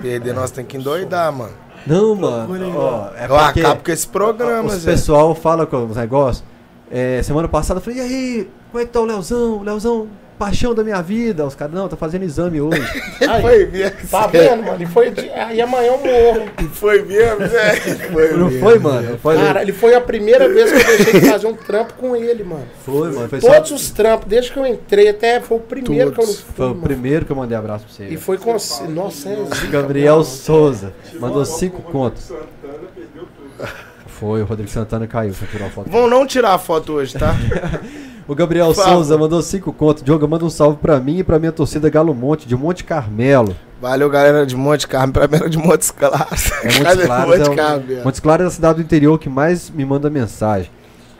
Perder, 0.00 0.34
nós 0.34 0.50
tem 0.50 0.64
que 0.64 0.76
endoidar, 0.76 1.32
mano. 1.32 1.52
Não, 1.86 2.14
mano. 2.14 2.76
Ó, 2.76 3.08
é 3.16 3.24
Eu 3.24 3.28
porque 3.28 3.60
acabo 3.60 3.82
com 3.84 3.90
esse 3.90 4.06
programa, 4.06 4.68
Zé. 4.76 4.90
pessoal 4.90 5.34
fala 5.34 5.66
com 5.66 5.86
os 5.86 5.96
negócios. 5.96 6.44
É, 6.90 7.22
semana 7.22 7.48
passada 7.48 7.78
eu 7.78 7.84
falei, 7.84 7.98
e 7.98 8.02
aí, 8.02 8.50
como 8.70 8.82
é 8.82 8.86
que 8.86 8.92
tá 8.92 9.00
o 9.00 9.04
Leozão? 9.04 9.58
O 9.58 9.62
Leozão, 9.62 10.08
paixão 10.40 10.74
da 10.74 10.82
minha 10.82 11.02
vida. 11.02 11.44
Os 11.46 11.54
caras, 11.54 11.74
não, 11.74 11.86
tá 11.86 11.96
fazendo 11.96 12.24
exame 12.24 12.60
hoje. 12.62 12.80
Aí, 13.28 13.42
Foi 13.42 13.66
mesmo. 13.66 13.96
Tá 14.10 14.26
vendo, 14.26 14.62
mano? 14.62 14.74
Ele 14.76 14.86
foi 14.86 15.10
de... 15.10 15.28
Aí 15.30 15.60
amanhã 15.60 15.92
eu 15.92 15.98
morro. 15.98 16.48
Foi 16.72 17.02
mesmo, 17.04 17.46
Zé. 17.46 17.76
Foi 18.10 18.32
não 18.32 18.46
mesmo. 18.46 18.60
foi, 18.60 18.78
mano? 18.78 19.18
Foi, 19.18 19.36
Cara, 19.36 19.60
ele 19.62 19.72
foi 19.72 19.94
a 19.94 20.00
primeira 20.00 20.48
vez 20.48 20.72
que 20.72 20.78
eu 20.78 20.96
deixei 20.96 21.20
de 21.20 21.28
fazer 21.30 21.46
um 21.46 21.54
trampo 21.54 21.92
com 21.94 22.16
ele, 22.16 22.42
mano. 22.42 22.64
foi, 22.84 23.12
mano. 23.12 23.28
Foi, 23.28 23.40
só- 23.40 23.52
Todos 23.54 23.70
os 23.72 23.90
trampos, 23.90 24.26
desde 24.28 24.50
que 24.50 24.58
eu 24.58 24.66
entrei 24.66 25.08
até, 25.10 25.40
foi 25.40 25.58
o 25.58 25.60
primeiro 25.60 26.10
que 26.12 26.20
eu 26.20 26.26
não 26.26 26.32
fui, 26.32 26.44
foi 26.56 26.66
o 26.66 26.68
mano. 26.70 26.80
primeiro 26.82 27.26
que 27.26 27.32
eu 27.32 27.36
mandei 27.36 27.56
abraço 27.56 27.84
pra 27.84 28.06
E 28.06 28.08
você. 28.12 28.16
foi 28.16 28.38
com... 28.38 28.52
Nossa, 28.88 29.28
é 29.28 29.36
zica, 29.54 29.66
Gabriel 29.70 30.14
mano. 30.14 30.24
Souza. 30.24 30.92
Mandou 31.20 31.44
cinco 31.44 31.76
Rodrigo 31.76 31.92
contos. 31.92 32.22
Santana 32.22 32.88
perdeu 32.94 33.28
tudo. 33.58 33.68
Foi, 34.06 34.42
o 34.42 34.44
Rodrigo 34.44 34.70
Santana 34.70 35.06
caiu 35.06 35.32
pra 35.34 35.46
tirar 35.48 35.66
a 35.66 35.70
foto. 35.70 35.90
Vão 35.90 36.08
não 36.08 36.26
tirar 36.26 36.54
a 36.54 36.58
foto 36.58 36.94
hoje, 36.94 37.14
tá? 37.18 37.34
O 38.30 38.34
Gabriel 38.36 38.72
favor. 38.72 38.92
Souza 38.92 39.18
mandou 39.18 39.42
cinco 39.42 39.72
contos. 39.72 40.04
Diogo, 40.04 40.28
manda 40.28 40.44
um 40.44 40.50
salve 40.50 40.76
pra 40.76 41.00
mim 41.00 41.18
e 41.18 41.24
pra 41.24 41.40
minha 41.40 41.50
torcida 41.50 41.90
Galo 41.90 42.14
Monte, 42.14 42.46
de 42.46 42.54
Monte 42.54 42.84
Carmelo. 42.84 43.56
Valeu, 43.82 44.08
galera 44.08 44.46
de 44.46 44.54
Monte 44.54 44.86
Carmo. 44.86 45.12
Pra 45.12 45.26
mim 45.26 45.34
era 45.34 45.50
de 45.50 45.58
Montes 45.58 45.90
Claros. 45.90 46.52
É 46.62 46.78
Montes 46.78 47.06
Claros, 47.06 47.38
Monte 47.38 47.50
é 47.50 47.56
Carmelo? 47.56 48.04
Montes 48.04 48.20
Claros 48.20 48.44
é 48.44 48.46
a 48.46 48.50
cidade 48.50 48.74
do 48.76 48.82
interior 48.82 49.18
que 49.18 49.28
mais 49.28 49.68
me 49.68 49.84
manda 49.84 50.08
mensagem. 50.08 50.70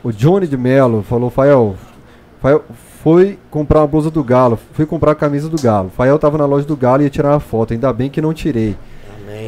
O 0.01 0.09
Johnny 0.09 0.47
de 0.47 0.55
Mello 0.55 1.03
falou, 1.03 1.29
Fael, 1.29 1.75
Fael 2.41 2.63
foi 3.03 3.37
comprar 3.49 3.81
uma 3.81 3.87
blusa 3.87 4.09
do 4.09 4.23
Galo, 4.23 4.57
fui 4.71 4.85
comprar 4.85 5.11
a 5.11 5.15
camisa 5.15 5.49
do 5.49 5.61
Galo. 5.61 5.89
Fael 5.89 6.17
tava 6.17 6.37
na 6.37 6.45
loja 6.45 6.65
do 6.65 6.77
Galo 6.77 7.01
e 7.01 7.03
ia 7.03 7.09
tirar 7.09 7.31
uma 7.31 7.41
foto, 7.41 7.73
ainda 7.73 7.91
bem 7.91 8.09
que 8.09 8.21
não 8.21 8.33
tirei. 8.33 8.77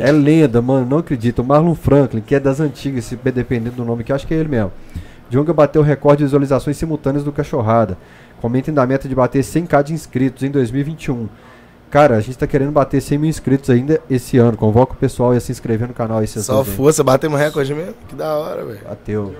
É 0.02 0.12
lenda, 0.12 0.62
mano, 0.62 0.86
não 0.86 0.98
acredito. 0.98 1.40
O 1.40 1.46
Marlon 1.46 1.76
Franklin, 1.76 2.20
que 2.20 2.36
é 2.36 2.42
das 2.42 2.60
antigas, 2.60 3.06
se 3.06 3.16
dependendo 3.16 3.78
do 3.78 3.86
nome, 3.86 4.04
que 4.04 4.12
acho 4.12 4.28
que 4.28 4.34
é 4.34 4.38
ele 4.38 4.50
mesmo. 4.50 4.74
Jonga 5.30 5.54
bateu 5.54 5.82
o 5.82 5.86
recorde 5.86 6.20
de 6.20 6.24
visualizações 6.26 6.78
simultâneas 6.78 7.24
do 7.24 7.32
Cachorrada. 7.32 7.98
Comentem 8.42 8.74
da 8.74 8.86
meta 8.86 9.08
de 9.08 9.16
bater 9.16 9.44
100k 9.44 9.84
de 9.84 9.94
inscritos 9.94 10.44
em 10.44 10.52
2021. 10.52 11.28
Cara, 11.90 12.18
a 12.18 12.22
gente 12.22 12.38
tá 12.38 12.48
querendo 12.48 12.72
bater 12.72 13.02
100 13.02 13.18
mil 13.20 13.30
inscritos 13.30 13.70
ainda 13.70 14.02
esse 14.10 14.38
ano. 14.38 14.58
Convoca 14.58 14.94
o 14.94 14.98
pessoal 14.98 15.32
a 15.32 15.40
se 15.40 15.52
inscrever 15.52 15.88
no 15.88 15.94
canal 15.94 16.18
aí. 16.18 16.28
se 16.28 16.34
vocês 16.34 16.46
Só 16.46 16.64
força, 16.64 17.04
batemos 17.04 17.40
recorde 17.40 17.74
mesmo? 17.74 17.94
Que 18.08 18.16
da 18.16 18.36
hora, 18.36 18.66
velho. 18.66 18.80
Bateu. 18.84 19.36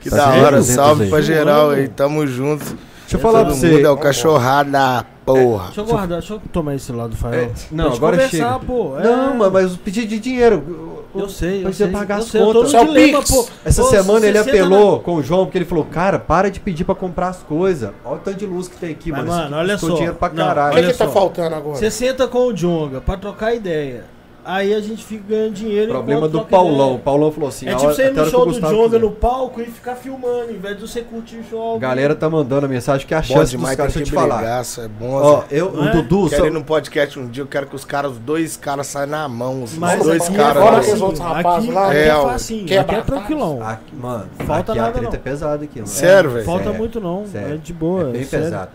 Que 0.00 0.10
Tá 0.10 0.16
da 0.16 0.28
hora. 0.30 0.56
200 0.56 0.74
Salve 0.74 1.04
aí. 1.04 1.10
pra 1.10 1.20
geral 1.20 1.70
aí. 1.70 1.88
Tamo 1.88 2.26
junto. 2.26 2.64
Deixa 3.02 3.16
eu 3.16 3.20
falar 3.20 3.44
pra 3.44 3.54
você. 3.54 3.70
mundo 3.70 3.86
é 3.86 3.90
o 3.90 3.96
cachorrada, 3.98 5.06
porra. 5.26 5.66
Deixa 5.66 5.80
eu 5.82 5.84
guardar, 5.84 6.18
deixa 6.20 6.34
eu 6.34 6.40
tomar 6.50 6.74
esse 6.74 6.90
lado 6.90 7.10
do 7.10 7.16
Fael. 7.16 7.34
É, 7.34 7.50
não, 7.70 7.92
agora 7.92 8.16
conversar, 8.16 8.54
chega. 8.54 8.58
pô. 8.60 8.98
é. 8.98 9.02
Não, 9.02 9.34
mas, 9.36 9.52
mas 9.52 9.74
o 9.74 9.78
pedido 9.78 10.06
de 10.08 10.18
dinheiro. 10.18 10.91
Eu 11.14 11.28
sei, 11.28 11.64
eu 11.66 11.72
sei. 11.72 11.88
pagar 11.88 12.16
eu 12.18 12.22
as 12.22 12.28
sei, 12.28 12.40
eu 12.40 12.46
contas. 12.46 12.70
Só 12.70 12.84
dilema, 12.84 13.18
Pix. 13.18 13.30
pô. 13.30 13.46
Essa 13.64 13.82
Pô, 13.82 13.88
semana 13.88 14.26
ele 14.26 14.38
60 14.38 14.50
apelou 14.50 15.00
com 15.00 15.14
o 15.16 15.22
João, 15.22 15.44
porque 15.44 15.58
ele 15.58 15.64
falou, 15.64 15.84
cara, 15.84 16.18
para 16.18 16.50
de 16.50 16.58
pedir 16.60 16.84
pra 16.84 16.94
comprar 16.94 17.28
as 17.28 17.38
coisas. 17.42 17.90
Olha 18.04 18.16
o 18.16 18.18
tanto 18.20 18.38
de 18.38 18.46
luz 18.46 18.68
que 18.68 18.76
tem 18.76 18.90
aqui, 18.92 19.10
Mas, 19.10 19.24
mano. 19.24 19.42
mano, 19.42 19.56
olha 19.56 19.76
só. 19.78 19.88
dinheiro 19.90 20.14
pra 20.14 20.28
Não, 20.30 20.42
O 20.44 20.46
caralho. 20.46 20.72
que, 20.72 20.78
Olha 20.78 20.92
que 20.92 20.98
tá 20.98 21.04
só. 21.06 21.10
faltando 21.12 21.54
agora? 21.54 21.76
Você 21.78 21.90
senta 21.90 22.26
com 22.26 22.46
o 22.46 22.52
Jonga 22.52 23.00
pra 23.00 23.16
trocar 23.16 23.54
ideia. 23.54 24.04
Aí 24.44 24.74
a 24.74 24.80
gente 24.80 25.04
fica 25.04 25.22
ganhando 25.28 25.52
dinheiro. 25.54 25.92
Problema 25.92 26.28
do 26.28 26.44
Paulão. 26.44 26.86
O 26.86 26.90
ideia. 26.94 26.98
Paulão 27.04 27.30
falou 27.30 27.48
assim, 27.48 27.68
É 27.68 27.72
a 27.72 27.76
tipo 27.76 27.92
você 27.92 28.02
ir 28.02 28.08
a 28.08 28.12
no 28.12 28.22
o 28.22 28.26
show 28.30 28.44
do 28.44 28.60
Jonga 28.60 28.98
no 28.98 29.10
palco 29.12 29.60
e 29.60 29.66
ficar 29.66 29.94
filmando, 29.94 30.50
em 30.50 30.58
vez 30.58 30.74
de 30.76 30.82
você 30.82 31.00
curtir 31.02 31.36
o 31.36 31.44
show. 31.48 31.78
Galera 31.78 32.12
tá 32.16 32.28
mandando 32.28 32.66
a 32.66 32.68
mensagem 32.68 33.06
que 33.06 33.14
é 33.14 33.18
a 33.18 33.20
Bom 33.20 33.26
chance 33.26 33.40
dos 33.42 33.50
demais, 33.52 33.76
caras, 33.76 33.92
tem 33.92 34.02
deixa 34.02 34.16
que 34.16 34.18
eu 34.18 34.22
te 34.24 34.28
falar. 34.28 34.44
é 34.44 34.88
bom, 34.88 35.12
Ó, 35.12 35.40
Zé. 35.42 35.46
eu, 35.52 35.70
o 35.70 35.84
é? 35.84 35.92
Dudu, 35.92 36.28
Quero 36.28 36.42
só- 36.42 36.46
ir 36.48 36.50
num 36.50 36.62
podcast 36.62 37.18
um 37.20 37.28
dia, 37.28 37.42
eu 37.44 37.46
quero 37.46 37.68
que 37.68 37.76
os 37.76 37.84
caras, 37.84 38.12
os 38.12 38.18
dois 38.18 38.56
caras 38.56 38.88
saiam 38.88 39.06
na 39.06 39.28
mão. 39.28 39.62
Os 39.62 39.78
Mas 39.78 40.02
dois 40.02 40.22
aqui 40.22 40.34
caras. 40.36 40.56
é 40.56 40.58
Agora 40.60 40.76
né? 40.78 40.84
que 40.86 40.90
os 40.92 41.00
outros 41.00 41.20
rapazes 41.20 41.64
aqui, 41.68 41.72
lá, 41.78 41.86
aqui 41.88 41.96
é, 41.98 42.08
é 42.08 42.14
ó, 42.16 42.28
facinho, 42.28 42.66
quebra 42.66 42.82
aqui 42.82 42.94
é 42.94 42.98
a 42.98 43.02
tranquilão. 43.02 43.62
Aqui, 43.62 43.94
mano, 43.94 44.26
Falta 44.44 44.72
aqui 44.72 44.78
a 44.78 44.82
nada, 44.82 44.92
treta 44.94 45.08
não. 45.08 45.14
é 45.14 45.18
pesada 45.22 45.64
aqui, 45.64 45.76
mano. 45.76 45.86
Sério, 45.86 46.30
velho? 46.30 46.44
Falta 46.44 46.72
muito 46.72 47.00
não, 47.00 47.24
é 47.32 47.56
de 47.56 47.72
boa. 47.72 48.08
É 48.08 48.12
bem 48.12 48.26
pesado. 48.26 48.70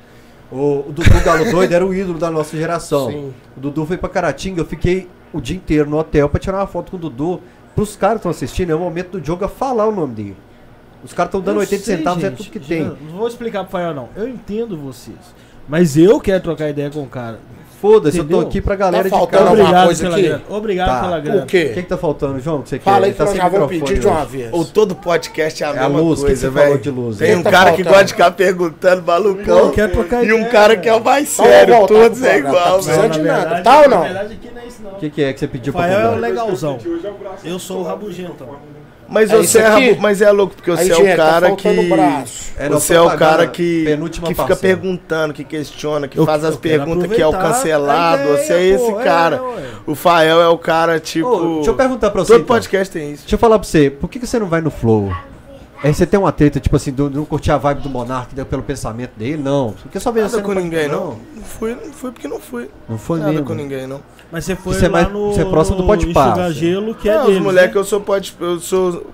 O, 0.50 0.86
o 0.88 0.94
Dudu 0.94 1.20
Galo 1.26 1.52
Doido 1.52 1.74
era 1.74 1.86
o 1.86 1.94
ídolo 1.94 2.18
da 2.18 2.32
nossa 2.32 2.56
geração. 2.56 3.12
Sim. 3.12 3.34
O 3.58 3.60
Dudu 3.60 3.86
foi 3.86 3.98
pra 3.98 4.08
Caratinga, 4.08 4.62
eu 4.62 4.66
fiquei 4.66 5.10
o 5.34 5.42
dia 5.42 5.56
inteiro 5.56 5.90
no 5.90 5.98
hotel 5.98 6.30
pra 6.30 6.40
tirar 6.40 6.58
uma 6.58 6.68
foto 6.68 6.92
com 6.92 6.98
o 6.98 7.00
Dudu. 7.00 7.42
Pros 7.76 7.96
caras 7.96 8.16
que 8.16 8.20
estão 8.20 8.32
assistindo, 8.32 8.72
é 8.72 8.76
o 8.76 8.80
momento 8.80 9.12
do 9.12 9.22
Diogo 9.22 9.48
falar 9.48 9.88
o 9.88 9.92
nome 9.92 10.16
dele. 10.16 10.38
Os 11.04 11.14
caras 11.14 11.30
estão 11.30 11.42
dando 11.42 11.58
Eu 11.58 11.62
80 11.62 11.84
sei, 11.84 11.98
centavos, 11.98 12.24
é 12.24 12.30
gente, 12.30 12.38
tudo 12.38 12.50
que 12.50 12.60
tem. 12.60 12.84
Não 12.84 13.18
vou 13.18 13.28
explicar 13.28 13.64
pro 13.64 13.72
Fael, 13.72 13.94
não. 13.94 14.10
Eu 14.16 14.28
entendo 14.28 14.76
vocês. 14.78 15.18
Mas 15.70 15.96
eu 15.98 16.20
quero 16.20 16.42
trocar 16.42 16.70
ideia 16.70 16.90
com 16.90 17.04
o 17.04 17.08
cara. 17.08 17.40
Foda-se, 17.82 18.18
eu 18.18 18.28
tô 18.28 18.40
aqui 18.40 18.60
pra 18.60 18.76
galera 18.76 19.04
Tá 19.04 19.10
de 19.10 19.16
faltando 19.16 19.44
casa. 19.44 19.50
alguma 19.52 19.64
Obrigado 19.70 19.86
coisa 19.86 20.04
pela 20.04 20.16
aqui? 20.16 20.26
grana. 20.28 20.42
Obrigado 20.50 20.88
Tá. 20.88 21.02
pela 21.02 21.20
grana. 21.20 21.44
O 21.44 21.46
quê? 21.46 21.68
O 21.70 21.74
que 21.76 21.82
que 21.84 21.90
tá 21.90 21.98
faltando, 21.98 22.40
João? 22.40 22.62
Que 22.64 22.70
você 22.70 22.80
quer? 22.80 22.84
Fala 22.86 23.06
aí 23.06 23.12
que 23.12 23.18
tá 23.20 23.28
sem 23.28 23.36
já 23.38 23.44
microfone 23.44 23.80
pedir 23.82 24.00
de 24.00 24.08
uma 24.08 24.26
vez. 24.26 24.50
Ou 24.52 24.66
todo 24.66 24.96
podcast 24.96 25.64
é 25.64 25.66
a 25.66 25.70
É 25.70 25.72
a 25.72 25.82
mesma 25.90 26.00
luz, 26.02 26.20
que 26.20 26.26
coisa, 26.26 26.42
você 26.42 26.52
falou 26.54 26.70
velho. 26.70 26.82
de 26.82 26.90
luz. 26.90 27.18
Tem 27.18 27.36
um 27.36 27.44
Tá 27.44 27.52
cara 27.52 27.64
que 27.72 27.84
faltando. 27.84 27.90
gosta 27.90 28.04
de 28.06 28.12
ficar 28.14 28.32
perguntando, 28.32 29.04
malucão. 29.04 29.72
E 30.24 30.34
um 30.34 30.46
cara 30.46 30.76
que 30.78 30.90
é 30.90 30.94
o 30.96 31.04
mais 31.04 31.32
Então, 31.34 31.46
sério. 31.46 31.76
voltar 31.76 31.94
Todos 31.94 32.24
é 32.24 32.38
igual, 32.40 32.82
velho. 32.82 33.10
de 33.12 33.20
na 33.20 33.24
nada. 33.34 33.40
verdade, 33.42 33.64
Tá 33.64 33.76
ou 33.82 33.82
na 33.90 33.96
não? 33.96 34.04
verdade, 34.04 34.34
aqui 34.34 34.50
não 34.56 34.62
é 34.62 34.66
isso, 34.66 34.82
não. 34.84 34.92
O 34.92 34.96
que, 34.96 35.10
que 35.12 35.24
é 35.24 35.34
que 35.34 35.40
você 35.40 35.48
pediu 35.48 35.74
pra 35.74 35.88
é 35.88 35.94
comprar? 35.94 36.14
o 36.14 36.20
legalzão. 36.20 36.80
É 36.84 37.08
o 37.10 37.14
braço 37.14 37.48
Eu 37.48 37.60
sou 37.60 37.82
o 37.82 37.84
sol. 37.86 37.98
Mas 39.10 39.32
É 39.32 39.38
você 39.38 39.60
é, 39.60 39.96
mas 40.00 40.22
é 40.22 40.30
louco, 40.32 40.56
porque 40.56 40.70
Aí, 40.72 40.78
você 40.78 40.92
é 40.92 40.96
gente, 40.96 41.06
o 41.06 41.10
tá 41.10 41.16
cara 41.16 41.48
faltando 41.48 41.82
que. 41.82 41.90
braço. 41.90 42.52
É, 42.58 42.70
você 42.70 42.94
é 42.94 43.00
o 43.00 43.04
estamos 43.04 43.20
cara 43.20 43.48
que, 43.48 43.86
que 44.24 44.36
fica 44.36 44.56
perguntando, 44.56 45.34
que 45.34 45.44
questiona, 45.44 46.08
que 46.08 46.18
Eu- 46.20 46.26
faz 46.26 46.44
as 46.44 46.56
perguntas, 46.58 47.10
que 47.12 47.22
é 47.22 47.28
o 47.28 47.32
cancelado. 47.32 48.24
a 48.24 48.38
você 48.38 48.54
é 48.54 48.58
ideia, 48.58 48.76
esse 48.76 48.92
pô, 48.92 49.00
é, 49.00 49.04
cara. 49.04 49.42
O 49.86 49.96
Fael 49.96 50.42
é 50.42 50.48
o 50.50 50.58
cara, 50.58 51.00
tipo. 51.00 51.28
Ô, 51.28 51.56
deixa 51.56 51.70
eu 51.72 51.76
perguntar 51.76 52.10
pra 52.12 52.22
você. 52.22 52.34
Todo 52.34 52.42
então. 52.42 52.56
podcast 52.56 52.92
tem 52.94 53.12
isso. 53.14 53.24
Deixa 53.24 53.36
eu 53.36 53.40
falar 53.40 53.60
pra 53.60 53.68
você, 53.68 53.90
por 53.90 54.10
que, 54.10 54.20
que 54.20 54.28
você 54.28 54.40
não 54.40 54.48
vai 54.48 54.60
no 54.62 54.70
Flow? 54.72 55.12
Aí 55.84 55.94
você 55.94 56.06
tem 56.06 56.20
uma 56.20 56.32
treta, 56.32 56.60
tipo 56.60 56.76
assim, 56.76 56.92
do, 56.92 57.10
de 57.10 57.16
não 57.18 57.26
curtir 57.26 57.52
a 57.52 57.58
vibe 57.58 57.82
do 57.82 57.90
Monark 57.90 58.34
deu 58.34 58.46
pelo 58.46 58.64
pensamento 58.64 59.12
dele? 59.18 59.38
Não. 59.42 59.74
Porque 59.82 60.00
só 60.00 60.12
vê 60.12 60.22
Nada 60.22 60.32
você 60.38 60.42
com 60.42 60.54
não 60.54 60.62
ninguém, 60.62 60.88
não. 60.88 61.00
não. 61.12 61.20
Não 61.36 61.44
fui, 61.44 61.76
não 61.76 61.94
fui 61.94 62.12
porque 62.12 62.28
não 62.28 62.40
fui. 62.40 62.70
Não 62.90 62.98
foi 62.98 63.20
Nada 63.20 63.32
mesmo. 63.32 63.46
com 63.46 63.54
ninguém, 63.54 63.86
não. 63.88 64.02
Mas 64.32 64.46
você 64.46 64.56
foi 64.56 64.74
Você 64.74 64.86
é 64.86 64.90
lá 64.90 65.02
mais- 65.04 65.14
no, 65.14 65.32
você 65.34 65.42
é 65.42 65.46
próximo 65.46 65.78
do 65.78 65.86
Pode 65.86 66.08
Pá, 66.14 66.34
você. 66.34 66.54
Gelo, 66.54 66.96
que 66.96 67.08
é 67.10 67.16
não, 67.16 67.26
deles, 67.26 67.38
os 67.38 67.44
moleques 67.44 67.76
né? 67.76 67.82
eu 67.82 67.86
sou 67.86 68.02
pode. 68.02 68.36
Eu 68.40 68.60
sou 68.60 69.08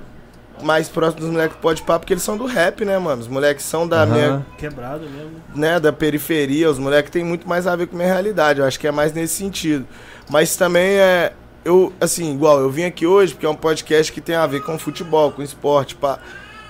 mais 0.61 0.87
próximo 0.87 1.21
dos 1.21 1.29
moleques 1.29 1.55
que 1.57 1.61
pode 1.61 1.81
pá, 1.81 1.99
porque 1.99 2.13
eles 2.13 2.23
são 2.23 2.37
do 2.37 2.45
rap, 2.45 2.85
né, 2.85 2.97
mano? 2.97 3.21
Os 3.21 3.27
moleques 3.27 3.65
são 3.65 3.85
da 3.87 4.03
Aham. 4.03 4.13
minha. 4.13 4.45
Quebrado 4.57 5.01
mesmo. 5.09 5.31
né, 5.53 5.79
da 5.79 5.91
periferia, 5.91 6.69
os 6.69 6.79
moleques 6.79 7.11
têm 7.11 7.23
muito 7.23 7.47
mais 7.47 7.67
a 7.67 7.75
ver 7.75 7.87
com 7.87 7.95
a 7.95 7.99
minha 7.99 8.11
realidade. 8.11 8.59
Eu 8.61 8.65
acho 8.65 8.79
que 8.79 8.87
é 8.87 8.91
mais 8.91 9.11
nesse 9.11 9.33
sentido. 9.35 9.85
Mas 10.29 10.55
também 10.55 10.95
é. 10.97 11.33
Eu, 11.65 11.93
assim, 12.01 12.33
igual, 12.33 12.59
eu 12.59 12.69
vim 12.69 12.83
aqui 12.83 13.05
hoje 13.05 13.33
porque 13.33 13.45
é 13.45 13.49
um 13.49 13.55
podcast 13.55 14.11
que 14.11 14.19
tem 14.19 14.35
a 14.35 14.45
ver 14.47 14.61
com 14.63 14.77
futebol, 14.79 15.31
com 15.31 15.41
esporte, 15.41 15.95
pá. 15.95 16.19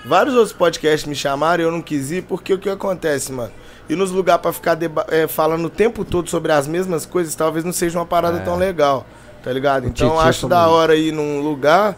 Vários 0.04 0.34
outros 0.34 0.52
podcasts 0.52 1.08
me 1.08 1.14
chamaram 1.14 1.62
e 1.62 1.66
eu 1.66 1.70
não 1.72 1.80
quis 1.80 2.10
ir 2.10 2.22
porque 2.22 2.52
o 2.52 2.58
que 2.58 2.68
acontece, 2.68 3.32
mano? 3.32 3.52
E 3.88 3.94
nos 3.94 4.10
lugares 4.10 4.42
pra 4.42 4.52
ficar 4.52 4.78
é, 5.08 5.26
falando 5.26 5.64
o 5.66 5.70
tempo 5.70 6.04
todo 6.04 6.28
sobre 6.28 6.52
as 6.52 6.66
mesmas 6.66 7.04
coisas, 7.06 7.34
talvez 7.34 7.64
não 7.64 7.72
seja 7.72 7.98
uma 7.98 8.06
parada 8.06 8.38
É. 8.38 8.40
tão 8.40 8.56
legal, 8.56 9.06
tá 9.42 9.52
ligado? 9.52 9.84
O 9.84 9.88
Então 9.88 10.18
acho 10.20 10.40
somos 10.40 10.56
da 10.56 10.68
hora 10.68 10.94
ir 10.94 11.12
num 11.12 11.40
lugar 11.40 11.96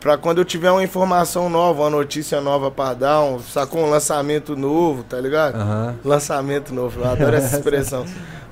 pra 0.00 0.16
quando 0.18 0.38
eu 0.38 0.44
tiver 0.44 0.70
uma 0.70 0.82
informação 0.82 1.48
nova, 1.48 1.82
uma 1.82 1.90
notícia 1.90 2.40
nova 2.40 2.70
pra 2.70 2.92
dar, 2.94 3.20
um, 3.22 3.38
sacou 3.38 3.82
um 3.82 3.88
lançamento 3.90 4.56
novo, 4.56 5.02
tá 5.04 5.18
ligado? 5.20 5.56
Lançamento 6.04 6.74
novo, 6.74 7.00
eu 7.00 7.08
adoro 7.10 7.34
essa 7.36 7.56
expressão. 7.56 8.04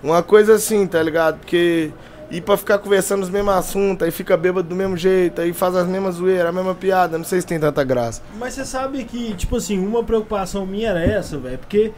Uma 0.03 0.23
coisa 0.23 0.55
assim, 0.55 0.87
tá 0.87 1.03
ligado? 1.03 1.39
Porque 1.41 1.91
ir 2.31 2.41
pra 2.42 2.57
ficar 2.57 2.78
conversando 2.78 3.23
os 3.23 3.31
mesmos 3.31 3.55
assuntos, 3.55 4.05
aí 4.05 4.10
fica 4.10 4.36
bêbado 4.36 4.68
do 4.68 4.75
mesmo 4.75 4.97
jeito, 4.97 5.41
aí 5.41 5.52
faz 5.52 5.75
as 5.75 5.86
mesmas 5.86 6.17
zoeiras, 6.17 6.47
a 6.47 6.52
mesma 6.52 6.75
piada, 6.75 7.18
não 7.18 7.25
sei 7.25 7.41
se 7.41 7.47
tem 7.47 7.59
tanta 7.59 7.83
graça. 7.83 8.23
Mas 8.39 8.55
você 8.55 8.65
sabe 8.65 9.05
que, 9.05 9.34
tipo 9.34 9.57
assim, 9.57 9.78
uma 9.84 10.05
preocupação 10.05 10.65
minha 10.65 10.91
era 10.91 11.02
essa, 11.05 11.36
velho, 11.39 11.59
porque 11.59 11.92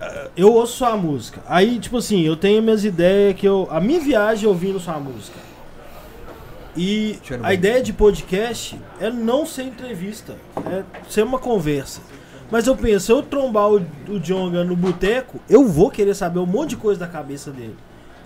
ah, 0.00 0.28
eu 0.36 0.52
ouço 0.52 0.78
sua 0.78 0.96
música. 0.96 1.42
Aí, 1.46 1.78
tipo 1.78 1.98
assim, 1.98 2.22
eu 2.22 2.36
tenho 2.36 2.62
minhas 2.62 2.84
ideias 2.84 3.34
que 3.34 3.46
eu. 3.46 3.68
A 3.70 3.80
minha 3.80 4.00
viagem 4.00 4.48
ouvindo 4.48 4.80
sua 4.80 4.98
música. 4.98 5.38
E 6.76 7.18
Cheiro 7.22 7.42
a 7.42 7.48
bom. 7.48 7.52
ideia 7.52 7.82
de 7.82 7.92
podcast 7.92 8.80
é 9.00 9.10
não 9.10 9.44
ser 9.44 9.64
entrevista, 9.64 10.36
é 10.66 10.84
ser 11.08 11.24
uma 11.24 11.38
conversa. 11.38 12.00
Mas 12.50 12.66
eu 12.66 12.76
penso, 12.76 13.06
se 13.06 13.12
eu 13.12 13.22
trombar 13.22 13.68
o, 13.68 13.86
o 14.08 14.18
Jonga 14.18 14.64
no 14.64 14.74
boteco, 14.74 15.40
eu 15.48 15.66
vou 15.66 15.90
querer 15.90 16.14
saber 16.14 16.38
um 16.38 16.46
monte 16.46 16.70
de 16.70 16.76
coisa 16.76 16.98
da 16.98 17.06
cabeça 17.06 17.50
dele. 17.50 17.76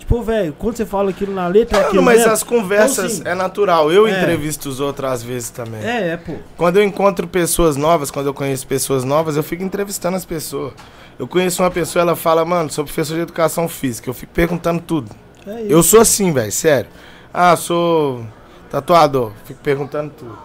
Tipo, 0.05 0.21
velho, 0.21 0.53
quando 0.59 0.77
você 0.77 0.85
fala 0.85 1.09
aquilo 1.09 1.33
na 1.33 1.47
letra, 1.47 1.77
é 1.77 1.81
Não, 1.81 1.87
aquilo 1.87 2.03
mas 2.03 2.17
mesmo. 2.19 2.31
as 2.33 2.43
conversas 2.43 2.97
Então, 2.97 3.05
assim, 3.07 3.21
é 3.27 3.33
natural. 3.33 3.91
Eu 3.91 4.05
É. 4.05 4.11
entrevisto 4.11 4.69
os 4.69 4.79
outros 4.79 5.09
às 5.11 5.23
vezes 5.23 5.49
também. 5.49 5.83
É, 5.83 6.09
é, 6.09 6.17
pô. 6.17 6.33
Quando 6.55 6.77
eu 6.77 6.83
encontro 6.83 7.27
pessoas 7.27 7.75
novas, 7.75 8.11
quando 8.11 8.27
eu 8.27 8.33
conheço 8.33 8.67
pessoas 8.67 9.03
novas, 9.03 9.35
eu 9.35 9.41
fico 9.41 9.63
entrevistando 9.63 10.15
as 10.15 10.23
pessoas. 10.23 10.73
Eu 11.17 11.27
conheço 11.27 11.63
uma 11.63 11.71
pessoa, 11.71 12.01
ela 12.03 12.15
fala, 12.15 12.45
mano, 12.45 12.69
sou 12.69 12.83
professor 12.85 13.15
de 13.15 13.21
educação 13.21 13.67
física. 13.67 14.07
Eu 14.07 14.13
fico 14.13 14.31
perguntando 14.31 14.79
tudo. 14.79 15.09
É. 15.47 15.65
Eu 15.67 15.81
sou 15.81 15.99
assim, 15.99 16.31
velho, 16.31 16.51
sério. 16.51 16.89
Ah, 17.33 17.55
sou 17.55 18.23
tatuador. 18.69 19.31
Fico 19.45 19.59
perguntando 19.63 20.11
tudo. 20.15 20.37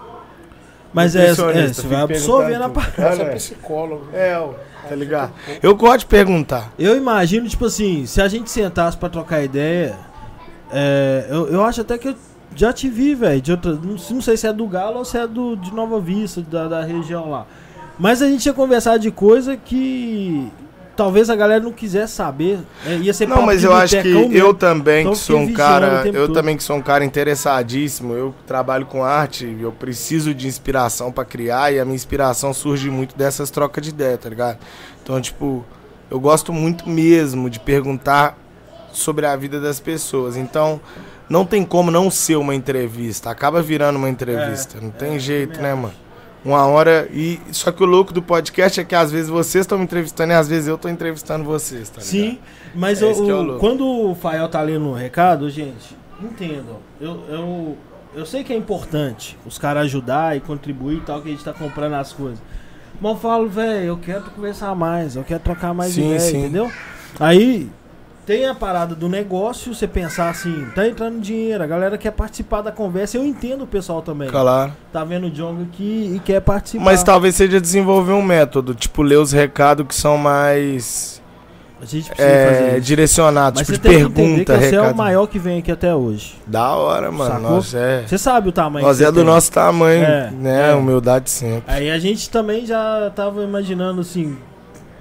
Mas 0.93 1.15
é, 1.15 1.27
é, 1.27 1.29
Nutricionista, 1.29 1.75
você 1.75 1.83
fico 1.83 1.95
vai 1.95 2.03
absorvendo 2.03 2.63
a. 2.63 2.67
É, 2.67 3.17
Você 3.17 3.23
é 3.23 3.35
psicólogo. 3.35 4.09
É, 4.13 4.39
ó, 4.39 4.51
tá 4.89 4.95
ligado? 4.95 5.33
Eu 5.63 5.75
gosto 5.75 6.01
de 6.01 6.07
perguntar. 6.07 6.73
Eu 6.79 6.97
imagino, 6.97 7.49
tipo 7.49 7.67
assim, 7.67 8.07
se 8.07 8.21
a 8.21 8.29
gente 8.29 8.51
sentasse 8.51 8.97
pra 8.97 9.09
trocar 9.09 9.43
ideia, 9.43 9.97
é, 10.73 11.27
eu, 11.29 11.49
eu 11.49 11.65
acho 11.65 11.81
até 11.81 11.97
que 11.97 12.09
eu 12.09 12.15
já 12.55 12.73
te 12.73 12.89
vi, 12.89 13.15
velho. 13.15 13.43
Não, 13.83 13.97
não 14.11 14.21
sei 14.21 14.37
se 14.37 14.47
é 14.47 14.53
do 14.53 14.67
Galo 14.67 14.99
ou 14.99 15.05
se 15.05 15.17
é 15.17 15.27
do, 15.27 15.57
de 15.57 15.73
Nova 15.73 16.01
Vista, 16.01 16.41
da, 16.43 16.67
da 16.67 16.83
região 16.83 17.31
lá. 17.31 17.47
Mas 17.99 18.23
a 18.23 18.29
gente 18.29 18.47
ia 18.47 18.53
conversar 18.53 18.97
de 18.99 19.11
coisa 19.11 19.57
que 19.57 20.51
talvez 20.97 21.31
a 21.31 21.37
galera 21.37 21.63
não 21.63 21.73
quisesse 21.73 22.15
saber. 22.15 22.59
né? 22.85 22.97
Ia 22.99 23.13
ser 23.15 23.27
Não, 23.29 23.43
mas 23.43 23.65
eu 23.65 23.73
acho 23.73 23.97
que 24.03 24.13
botecão 24.13 24.23
eu 24.23 24.29
mesmo. 24.29 24.55
também 24.55 25.01
Então 25.01 25.13
que 25.13 25.19
sou 25.19 25.39
um 25.39 25.53
cara, 25.53 26.03
eu 26.07 26.27
todo. 26.27 26.35
também 26.35 26.57
que 26.57 26.63
sou 26.63 26.77
um 26.77 26.83
cara 26.83 27.05
interessadíssimo. 27.05 28.13
Eu 28.15 28.35
trabalho 28.47 28.87
com 28.87 29.03
arte, 29.05 29.57
eu 29.61 29.73
preciso 29.73 30.35
de 30.35 30.47
inspiração 30.47 31.11
pra 31.11 31.25
criar 31.25 31.73
e 31.73 31.79
a 31.81 31.85
minha 31.85 31.95
inspiração 31.97 32.53
surge 32.53 32.91
muito 32.91 33.17
dessas 33.17 33.51
trocas 33.51 33.83
de 33.85 33.91
ideia, 33.91 34.19
tá 34.19 34.29
ligado? 34.29 34.59
Então, 35.03 35.21
tipo, 35.21 35.65
eu 36.11 36.21
gosto 36.21 36.53
muito 36.53 36.89
mesmo 36.89 37.49
de 37.49 37.59
perguntar 37.61 38.37
sobre 38.93 39.25
a 39.27 39.37
vida 39.37 39.61
das 39.61 39.79
pessoas. 39.81 40.37
Então, 40.37 40.81
não 41.29 41.45
tem 41.47 41.65
como 41.65 41.91
não 41.91 42.11
ser 42.11 42.37
uma 42.37 42.55
entrevista. 42.55 43.31
Acaba 43.31 43.63
virando 43.63 43.97
uma 43.97 44.09
entrevista. 44.11 44.79
não 44.81 44.91
tem 44.91 45.19
jeito, 45.19 45.61
né, 45.61 45.75
mano? 45.75 45.95
Uma 46.45 46.67
hora 46.67 47.07
e 47.13 47.39
só 47.53 47.71
que 47.71 47.83
o 47.83 47.87
louco 47.87 48.13
do 48.15 48.23
podcast 48.23 48.81
é 48.81 48.85
que 48.85 48.95
às 48.95 49.13
vezes 49.13 49.29
vocês 49.29 49.65
estão 49.65 49.77
me 49.77 49.85
entrevistando 49.85 50.33
e 50.33 50.37
às 50.37 50.49
vezes 50.49 50.69
eu 50.69 50.79
tô 50.79 50.89
entrevistando 50.89 51.45
vocês, 51.45 51.91
tá 51.91 52.01
ligado? 52.01 52.11
Sim, 52.11 52.39
mas 52.75 53.03
É 53.03 53.13
que 53.13 53.31
é 53.31 53.59
quando 53.59 53.87
o 53.87 54.15
Fael 54.15 54.49
tá 54.49 54.63
lendo 54.63 54.87
o 54.89 54.95
recado, 54.95 55.51
gente, 55.51 55.97
entendam. 56.23 56.79
Eu, 56.99 57.25
eu, 57.29 57.77
eu 58.15 58.25
sei 58.25 58.43
que 58.43 58.53
é 58.53 58.57
importante 58.57 59.39
os 59.45 59.59
caras 59.59 59.85
ajudar 59.85 60.35
e 60.37 60.41
contribuir 60.41 60.97
e 60.99 61.01
tal, 61.03 61.21
que 61.21 61.29
a 61.29 61.33
gente 61.33 61.45
tá 61.45 61.53
comprando 61.53 61.95
as 61.95 62.13
coisas. 62.13 62.41
Mas 63.01 63.13
eu 63.13 63.19
falo, 63.19 63.49
velho, 63.49 63.85
eu 63.85 63.99
quero 63.99 64.23
conversar 64.23 64.75
mais, 64.75 65.17
eu 65.17 65.25
quero 65.25 65.41
trocar 65.41 65.75
mais 65.75 65.93
Sim, 65.93 66.07
ideia, 66.07 66.21
sim. 66.21 66.39
entendeu? 66.39 66.73
Aí 67.19 67.71
tem 68.27 68.47
a 68.47 68.55
parada 68.55 68.95
do 68.95 69.09
negócio, 69.09 69.75
você 69.75 69.87
pensar 69.89 70.31
assim, 70.31 70.67
tá 70.75 70.87
entrando 70.87 71.21
dinheiro, 71.21 71.63
a 71.65 71.67
galera 71.67 71.99
quer 71.99 72.13
participar 72.13 72.63
da 72.63 72.71
conversa, 72.71 73.17
eu 73.17 73.25
entendo 73.25 73.63
o 73.65 73.67
pessoal 73.67 74.03
também. 74.03 74.29
Claro. 74.29 74.73
Tá 74.93 75.03
vendo 75.05 75.27
o 75.27 75.31
Djonga 75.31 75.63
aqui 75.65 76.13
e 76.15 76.21
quer 76.21 76.41
participar. 76.41 76.85
Mas 76.85 77.03
talvez 77.03 77.35
seja 77.35 77.61
desenvolver 77.61 78.13
um 78.13 78.23
método, 78.23 78.75
tipo, 78.75 79.03
ler 79.03 79.17
os 79.19 79.33
recados 79.33 79.87
que 79.87 79.95
são 79.95 80.17
mais 80.17 81.21
A 81.83 81.85
gente 81.87 82.09
precisa 82.11 82.29
fazer 82.29 82.63
é, 82.65 82.73
isso. 82.73 82.81
direcionados, 82.83 83.61
Mas 83.63 83.67
tipo 83.67 83.79
de 83.79 83.89
tem 83.89 84.07
que 84.07 84.13
pergunta, 84.13 84.59
você 84.59 84.75
é 84.77 84.79
o 84.79 84.83
recado. 84.83 84.97
maior 84.97 85.27
que 85.27 85.39
vem 85.39 85.59
aqui 85.61 85.73
até 85.73 85.95
hoje. 85.95 86.35
Da 86.47 86.71
hora, 86.77 87.11
mano. 87.11 87.31
Sacou? 87.33 87.51
Nós 87.53 87.75
é, 87.75 88.05
Você 88.07 88.19
sabe 88.19 88.51
o 88.51 88.53
tamanho 88.53 88.87
nós 88.87 88.99
que 88.99 89.05
é 89.05 89.07
do 89.11 89.15
tem. 89.17 89.25
nosso 89.25 89.51
tamanho, 89.51 90.05
É, 90.05 90.31
né? 90.31 90.71
é. 90.71 90.75
Humildade 90.75 91.31
sempre. 91.31 91.63
Aí 91.67 91.91
a 91.91 91.99
gente 91.99 92.29
também 92.31 92.67
já 92.67 93.11
tava 93.17 93.43
imaginando 93.43 94.03
assim, 94.03 94.37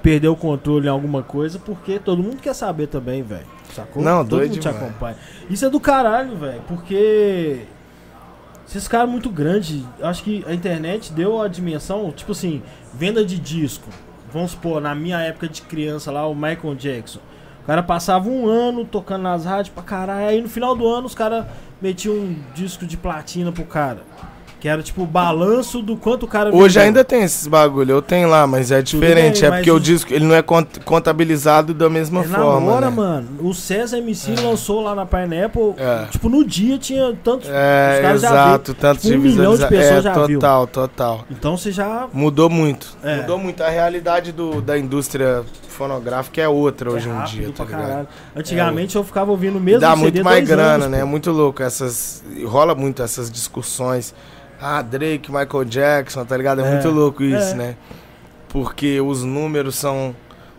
perder 0.01 0.27
o 0.27 0.35
controle 0.35 0.87
em 0.87 0.89
alguma 0.89 1.23
coisa, 1.23 1.59
porque 1.59 1.99
todo 1.99 2.23
mundo 2.23 2.37
quer 2.37 2.53
saber 2.53 2.87
também, 2.87 3.21
velho. 3.21 3.45
Sacou? 3.73 4.01
Não, 4.01 4.19
todo 4.19 4.29
doido 4.29 4.51
mundo 4.51 4.61
te 4.61 4.69
acompanha. 4.69 5.15
Isso 5.49 5.65
é 5.65 5.69
do 5.69 5.79
caralho, 5.79 6.35
velho, 6.35 6.61
porque 6.67 7.65
esses 8.67 8.87
caras 8.87 9.09
muito 9.09 9.29
grandes, 9.29 9.83
acho 10.01 10.23
que 10.23 10.43
a 10.47 10.53
internet 10.53 11.11
deu 11.11 11.41
a 11.41 11.47
dimensão, 11.47 12.11
tipo 12.11 12.31
assim, 12.33 12.61
venda 12.93 13.25
de 13.25 13.39
disco. 13.39 13.89
Vamos 14.31 14.51
supor, 14.51 14.79
na 14.79 14.93
minha 14.93 15.19
época 15.19 15.47
de 15.47 15.61
criança 15.63 16.11
lá, 16.11 16.27
o 16.27 16.35
Michael 16.35 16.75
Jackson. 16.75 17.19
O 17.63 17.65
cara 17.65 17.81
passava 17.81 18.29
um 18.29 18.47
ano 18.47 18.85
tocando 18.85 19.23
nas 19.23 19.45
rádios 19.45 19.69
pra 19.69 19.83
caralho, 19.83 20.27
aí 20.27 20.41
no 20.41 20.49
final 20.49 20.75
do 20.75 20.87
ano 20.87 21.07
os 21.07 21.15
caras 21.15 21.45
metiam 21.81 22.15
um 22.15 22.35
disco 22.53 22.85
de 22.85 22.97
platina 22.97 23.51
pro 23.51 23.65
cara. 23.65 24.01
Que 24.59 24.67
era 24.67 24.83
tipo 24.83 25.03
o 25.03 25.05
balanço 25.05 25.81
do 25.81 25.95
quanto 25.95 26.23
o 26.23 26.27
cara 26.27 26.49
Hoje 26.53 26.73
vendeu. 26.75 26.81
ainda 26.83 27.03
tem 27.05 27.23
esses 27.23 27.47
bagulho, 27.47 27.91
eu 27.93 28.01
tenho 28.01 28.27
lá, 28.27 28.45
mas 28.45 28.71
é 28.71 28.81
diferente. 28.81 29.39
bem, 29.41 29.49
é 29.49 29.55
porque 29.55 29.71
o 29.71 29.79
disco 29.79 30.13
ele 30.13 30.25
não 30.25 30.35
é 30.35 30.41
cont- 30.41 30.79
contabilizado 30.83 31.73
da 31.73 31.89
mesma 31.89 32.23
É 32.25 32.27
na 32.27 32.37
forma. 32.37 32.71
hora, 32.73 32.89
né? 32.89 32.95
mano. 32.95 33.27
O 33.39 33.53
César 33.53 33.99
MC 33.99 34.35
lançou 34.41 34.81
lá 34.81 34.93
na 34.93 35.05
Pineapple. 35.05 35.75
É. 35.77 36.07
Tipo, 36.11 36.27
no 36.27 36.43
dia 36.45 36.77
tinha 36.77 37.15
tantos. 37.23 37.47
os 37.47 37.53
É, 37.55 38.11
exato, 38.13 38.73
tanto 38.73 38.99
Tipo, 38.99 39.13
de 39.13 39.17
um 39.17 39.21
milhão 39.21 39.51
de 39.55 39.57
visualiza- 39.61 39.67
pessoas 39.69 39.99
é, 39.99 40.01
já 40.01 40.25
viu. 40.25 40.39
total, 40.39 40.67
total. 40.67 41.25
Então 41.31 41.55
você 41.57 41.71
já. 41.71 42.07
Mudou 42.11 42.49
muito. 42.49 42.97
É. 43.01 43.21
Mudou 43.21 43.37
muito. 43.37 43.63
A 43.63 43.69
realidade 43.69 44.33
do, 44.33 44.61
da 44.61 44.77
indústria 44.77 45.41
fonográfica 45.69 46.41
é 46.41 46.47
outra 46.49 46.91
hoje 46.91 47.07
é 47.07 47.11
em 47.11 47.15
rápido 47.15 47.31
dia, 47.31 47.47
tá 47.53 47.63
pra 47.63 47.65
ligado? 47.65 47.87
caralho. 47.87 48.07
Antigamente 48.35 48.95
eu 48.97 49.03
ficava 49.05 49.31
ouvindo 49.31 49.57
o 49.57 49.61
mesmo 49.61 49.79
Dá 49.79 49.91
CD 49.91 50.01
muito 50.01 50.23
mais 50.25 50.37
dois 50.39 50.49
grana, 50.49 50.73
anos, 50.73 50.87
né? 50.89 50.99
É 50.99 51.03
muito 51.05 51.31
louco. 51.31 51.63
Essas. 51.63 52.21
Rola 52.45 52.75
muito 52.75 53.01
essas 53.01 53.31
discussões. 53.31 54.13
Ah, 54.61 54.81
Drake, 54.81 55.31
Michael 55.31 55.65
Jackson, 55.65 56.25
tá 56.25 56.35
ligado? 56.35 56.61
É, 56.61 56.67
É, 56.67 56.71
muito 56.73 56.89
louco 56.89 57.23
isso, 57.23 57.51
é. 57.51 57.53
né? 57.55 57.75
Porque 58.49 58.99
os 58.99 59.23
números 59.23 59.75
são 59.75 60.15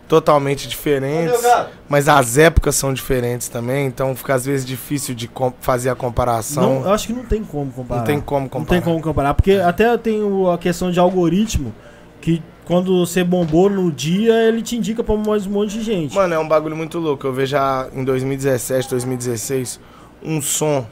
totalmente 0.07 0.67
diferentes, 0.67 1.39
mas 1.87 2.09
as 2.09 2.37
épocas 2.37 2.75
são 2.75 2.93
diferentes 2.93 3.47
também, 3.47 3.85
então 3.85 4.13
fica 4.13 4.33
às 4.33 4.45
vezes 4.45 4.65
difícil 4.65 5.15
de 5.15 5.29
fazer 5.61 5.89
a 5.89 5.95
comparação. 5.95 6.79
Não, 6.81 6.85
eu 6.87 6.93
acho 6.93 7.07
que 7.07 7.13
não 7.13 7.23
tem 7.23 7.41
como 7.45 7.71
comparar. 7.71 7.99
Não 8.01 8.05
tem 8.05 8.19
como 8.19 8.41
Não 8.41 8.49
comparar. 8.49 8.69
tem 8.81 8.81
como 8.81 9.01
comparar. 9.01 9.33
Porque 9.33 9.53
até 9.53 9.97
tem 9.97 10.19
a 10.53 10.57
questão 10.57 10.91
de 10.91 10.99
algoritmo. 10.99 11.73
Que 12.19 12.43
quando 12.65 12.99
você 13.05 13.23
bombou 13.23 13.69
no 13.69 13.89
dia, 13.91 14.33
ele 14.47 14.61
te 14.61 14.75
indica 14.75 15.01
pra 15.01 15.15
mais 15.15 15.47
um 15.47 15.51
monte 15.51 15.71
de 15.79 15.81
gente. 15.81 16.13
Mano, 16.13 16.33
é 16.33 16.39
um 16.39 16.47
bagulho 16.47 16.75
muito 16.75 16.99
louco. 16.99 17.25
Eu 17.25 17.33
vejo 17.33 17.51
já 17.51 17.87
em 17.93 18.03
2017, 18.03 18.89
2016, 18.89 19.79
um 20.21 20.41
som 20.41 20.85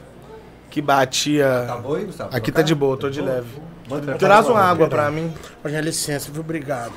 que 0.70 0.80
batia. 0.80 1.62
Acabou 1.64 1.96
aí, 1.96 2.04
Gustavo? 2.04 2.34
Aqui 2.36 2.50
tá 2.52 2.62
de 2.62 2.74
boa, 2.74 2.96
tô 2.96 3.10
de 3.10 3.20
leve. 3.20 3.48
Traz 4.18 4.48
uma 4.48 4.60
água 4.62 4.88
pra 4.88 5.10
mim. 5.10 5.32
Olha, 5.64 5.80
licença, 5.80 6.30
viu? 6.30 6.40
Obrigado. 6.42 6.92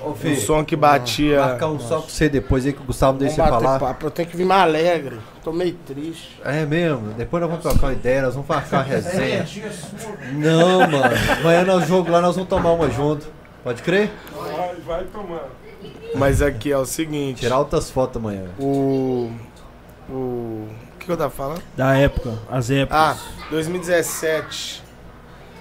Ô, 0.00 0.10
Um 0.10 0.14
filho, 0.14 0.40
som 0.40 0.64
que 0.64 0.76
batia. 0.76 1.40
marcar 1.40 1.68
um 1.68 1.80
só 1.80 2.00
pra 2.00 2.08
você 2.10 2.28
depois 2.28 2.64
aí 2.66 2.72
que 2.72 2.80
o 2.80 2.84
Gustavo 2.84 3.18
deixa 3.18 3.36
você 3.36 3.40
bater 3.50 3.64
falar. 3.64 3.78
papo. 3.78 4.06
Eu 4.06 4.10
tenho 4.10 4.28
que 4.28 4.36
vir 4.36 4.44
mais 4.44 4.62
alegre. 4.62 5.18
Tô 5.42 5.50
meio 5.52 5.74
triste. 5.86 6.40
É 6.44 6.64
mesmo, 6.66 7.12
depois 7.14 7.40
nós 7.40 7.50
vamos 7.50 7.64
trocar 7.64 7.86
uma 7.88 7.92
ideia, 7.92 8.22
nós 8.22 8.34
vamos 8.34 8.48
marcar 8.48 8.76
uma 8.78 8.82
resenha. 8.82 9.46
Não, 10.32 10.80
mano. 10.80 11.14
Amanhã 11.40 11.64
nós 11.64 11.86
jogo 11.88 12.10
lá, 12.10 12.20
nós 12.20 12.34
vamos 12.34 12.48
tomar 12.50 12.72
uma 12.72 12.90
junto. 12.90 13.26
Pode 13.62 13.82
crer? 13.82 14.10
Vai, 14.36 14.74
vai 14.86 15.04
tomando. 15.04 15.48
Mas 16.14 16.40
aqui 16.42 16.70
é 16.70 16.78
o 16.78 16.84
seguinte. 16.84 17.40
Tirar 17.40 17.56
altas 17.56 17.90
fotos 17.90 18.16
amanhã. 18.18 18.44
O. 18.58 19.30
O. 20.10 20.68
O 21.04 21.06
que, 21.06 21.12
eu 21.12 21.16
tava 21.18 21.30
falando? 21.30 21.62
Da 21.76 21.94
época, 21.98 22.38
as 22.50 22.70
épocas. 22.70 22.98
Ah, 22.98 23.16
2017. 23.50 24.82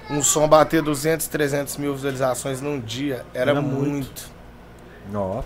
Um 0.09 0.23
som 0.23 0.47
bater 0.47 0.81
200, 0.81 1.27
300 1.27 1.75
mil 1.75 1.93
visualizações 1.93 2.61
num 2.61 2.79
dia 2.79 3.25
era, 3.33 3.51
Era 3.51 3.61
muito. 3.61 3.89
muito. 3.89 4.31
Ó. 5.13 5.43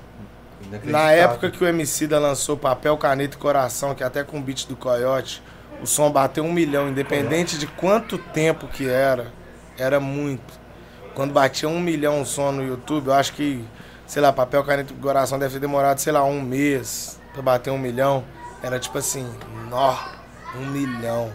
Na 0.83 1.11
época 1.11 1.49
que 1.49 1.63
o 1.63 1.67
MC 1.67 2.05
da 2.05 2.19
lançou 2.19 2.55
Papel, 2.55 2.95
Caneta 2.95 3.35
e 3.35 3.39
Coração, 3.39 3.95
que 3.95 4.03
até 4.03 4.23
com 4.23 4.37
o 4.37 4.41
beat 4.41 4.67
do 4.67 4.75
Coyote, 4.75 5.41
o 5.81 5.87
som 5.87 6.11
bateu 6.11 6.43
um 6.43 6.53
milhão, 6.53 6.87
independente 6.87 7.57
de 7.57 7.65
quanto 7.65 8.19
tempo 8.19 8.67
que 8.67 8.87
era, 8.87 9.31
era 9.79 9.99
muito. 9.99 10.59
Quando 11.15 11.33
batia 11.33 11.67
um 11.67 11.79
milhão 11.79 12.21
o 12.21 12.25
som 12.25 12.51
no 12.51 12.63
YouTube, 12.63 13.07
eu 13.07 13.13
acho 13.13 13.33
que, 13.33 13.65
sei 14.05 14.21
lá, 14.21 14.31
Papel, 14.31 14.63
Caneta 14.63 14.93
e 14.93 14.95
Coração 14.95 15.39
deve 15.39 15.55
ter 15.55 15.59
demorado, 15.59 15.97
sei 15.97 16.13
lá, 16.13 16.23
um 16.23 16.39
mês 16.39 17.19
pra 17.33 17.41
bater 17.41 17.71
um 17.71 17.79
milhão. 17.79 18.23
Era 18.67 18.79
tipo 18.79 18.97
assim, 18.97 19.25
nó, 19.69 19.97
um 20.57 20.65
milhão. 20.65 21.31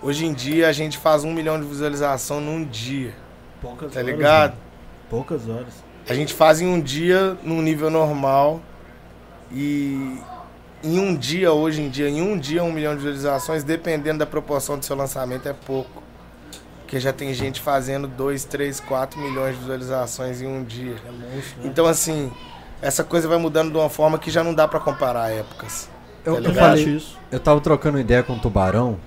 Hoje 0.00 0.24
em 0.24 0.32
dia 0.32 0.70
a 0.70 0.72
gente 0.72 0.96
faz 0.96 1.22
um 1.22 1.30
milhão 1.30 1.60
de 1.60 1.66
visualização 1.66 2.40
num 2.40 2.64
dia, 2.64 3.14
poucas 3.60 3.92
tá 3.92 4.00
horas, 4.00 4.10
ligado? 4.10 4.50
mano. 4.52 4.62
Poucas 5.10 5.46
horas. 5.46 5.84
A 6.08 6.14
gente 6.14 6.32
faz 6.32 6.62
em 6.62 6.66
um 6.66 6.80
dia 6.80 7.36
num 7.42 7.60
nível 7.60 7.90
normal 7.90 8.62
e 9.52 10.18
em 10.82 10.98
um 10.98 11.14
dia, 11.14 11.52
hoje 11.52 11.82
em 11.82 11.90
dia, 11.90 12.08
em 12.08 12.22
um 12.22 12.38
dia, 12.38 12.64
um 12.64 12.72
milhão 12.72 12.92
de 12.92 13.00
visualizações, 13.00 13.62
dependendo 13.62 14.20
da 14.20 14.26
proporção 14.26 14.78
do 14.78 14.84
seu 14.84 14.96
lançamento, 14.96 15.46
é 15.46 15.52
pouco. 15.52 16.02
Porque 16.78 16.98
já 16.98 17.12
tem 17.12 17.34
gente 17.34 17.60
fazendo 17.60 18.08
2, 18.08 18.46
3, 18.46 18.80
4 18.80 19.20
milhões 19.20 19.56
de 19.56 19.60
visualizações 19.60 20.40
em 20.40 20.46
um 20.46 20.64
dia. 20.64 20.96
É 21.06 21.10
monstro, 21.10 21.60
né? 21.60 21.66
Então, 21.66 21.84
assim, 21.84 22.32
essa 22.80 23.04
coisa 23.04 23.28
vai 23.28 23.36
mudando 23.36 23.70
de 23.70 23.76
uma 23.76 23.90
forma 23.90 24.18
que 24.18 24.30
já 24.30 24.42
não 24.42 24.54
dá 24.54 24.66
pra 24.66 24.80
comparar 24.80 25.30
épocas. 25.30 25.92
Eu, 26.24 26.34
Tá 26.34 26.40
eu 26.40 26.44
Eu 26.46 26.54
falei, 26.54 26.84
isso. 26.84 27.18
eu 27.30 27.40
tava 27.40 27.60
trocando 27.60 27.98
ideia 27.98 28.22
com 28.22 28.34
o 28.34 28.38
Tubarão 28.40 28.98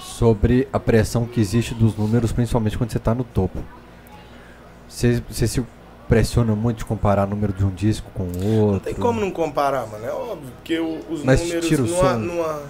sobre 0.00 0.68
a 0.72 0.80
pressão 0.80 1.24
que 1.26 1.40
existe 1.40 1.74
dos 1.74 1.96
números, 1.96 2.32
principalmente 2.32 2.76
quando 2.76 2.90
você 2.90 2.98
tá 2.98 3.14
no 3.14 3.24
topo. 3.24 3.58
Você, 4.88 5.22
você 5.28 5.46
se 5.46 5.64
pressiona 6.08 6.54
muito 6.56 6.78
de 6.78 6.84
comparar 6.84 7.26
número 7.26 7.52
de 7.52 7.64
um 7.64 7.70
disco 7.70 8.10
com 8.14 8.24
o 8.24 8.56
outro. 8.60 8.72
Não 8.72 8.78
tem 8.80 8.94
como 8.94 9.20
não 9.20 9.30
comparar, 9.30 9.86
mano. 9.86 10.04
É 10.04 10.10
óbvio, 10.12 10.50
porque 10.56 10.78
o- 10.78 11.00
os 11.10 11.22
Mas 11.22 11.42
números 11.42 11.68
tira 11.68 11.82
o 11.82 11.86
numa, 11.86 11.98
som. 12.12 12.18
numa- 12.18 12.62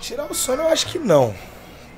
Tirar 0.00 0.30
o 0.30 0.34
sono 0.34 0.62
eu 0.62 0.68
acho 0.68 0.86
que 0.86 0.98
não. 0.98 1.34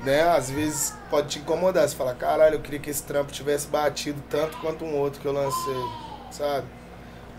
Né? 0.03 0.23
Às 0.23 0.49
vezes 0.49 0.95
pode 1.11 1.27
te 1.27 1.39
incomodar. 1.39 1.87
Você 1.87 1.95
fala, 1.95 2.15
caralho, 2.15 2.55
eu 2.55 2.59
queria 2.59 2.79
que 2.79 2.89
esse 2.89 3.03
trampo 3.03 3.31
tivesse 3.31 3.67
batido 3.67 4.19
tanto 4.27 4.57
quanto 4.57 4.83
um 4.83 4.95
outro 4.97 5.21
que 5.21 5.27
eu 5.27 5.31
lancei. 5.31 5.75
Sabe? 6.31 6.65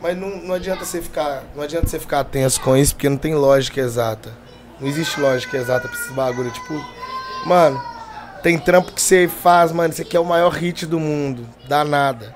Mas 0.02 0.18
não, 0.18 0.31
não 0.39 0.55
adianta 0.55 0.84
você 0.84 1.00
ficar. 1.00 1.44
Não 1.55 1.62
adianta 1.62 1.86
você 1.86 1.98
ficar 1.98 2.24
tenso 2.24 2.60
com 2.60 2.76
isso, 2.76 2.94
porque 2.94 3.08
não 3.08 3.16
tem 3.16 3.36
lógica 3.36 3.81
exata. 3.81 4.32
Não 4.81 4.89
existe 4.89 5.20
lógica 5.20 5.56
exata 5.56 5.86
pra 5.86 5.97
esse 5.97 6.12
bagulho. 6.12 6.50
Tipo, 6.50 6.74
mano, 7.47 7.81
tem 8.42 8.58
trampo 8.58 8.90
que 8.90 9.00
você 9.00 9.28
faz, 9.28 9.70
mano, 9.70 9.92
isso 9.92 10.02
aqui 10.02 10.16
é 10.16 10.20
o 10.20 10.24
maior 10.24 10.50
hit 10.50 10.86
do 10.86 10.98
mundo. 10.98 11.47
Dá 11.68 11.84
nada. 11.84 12.34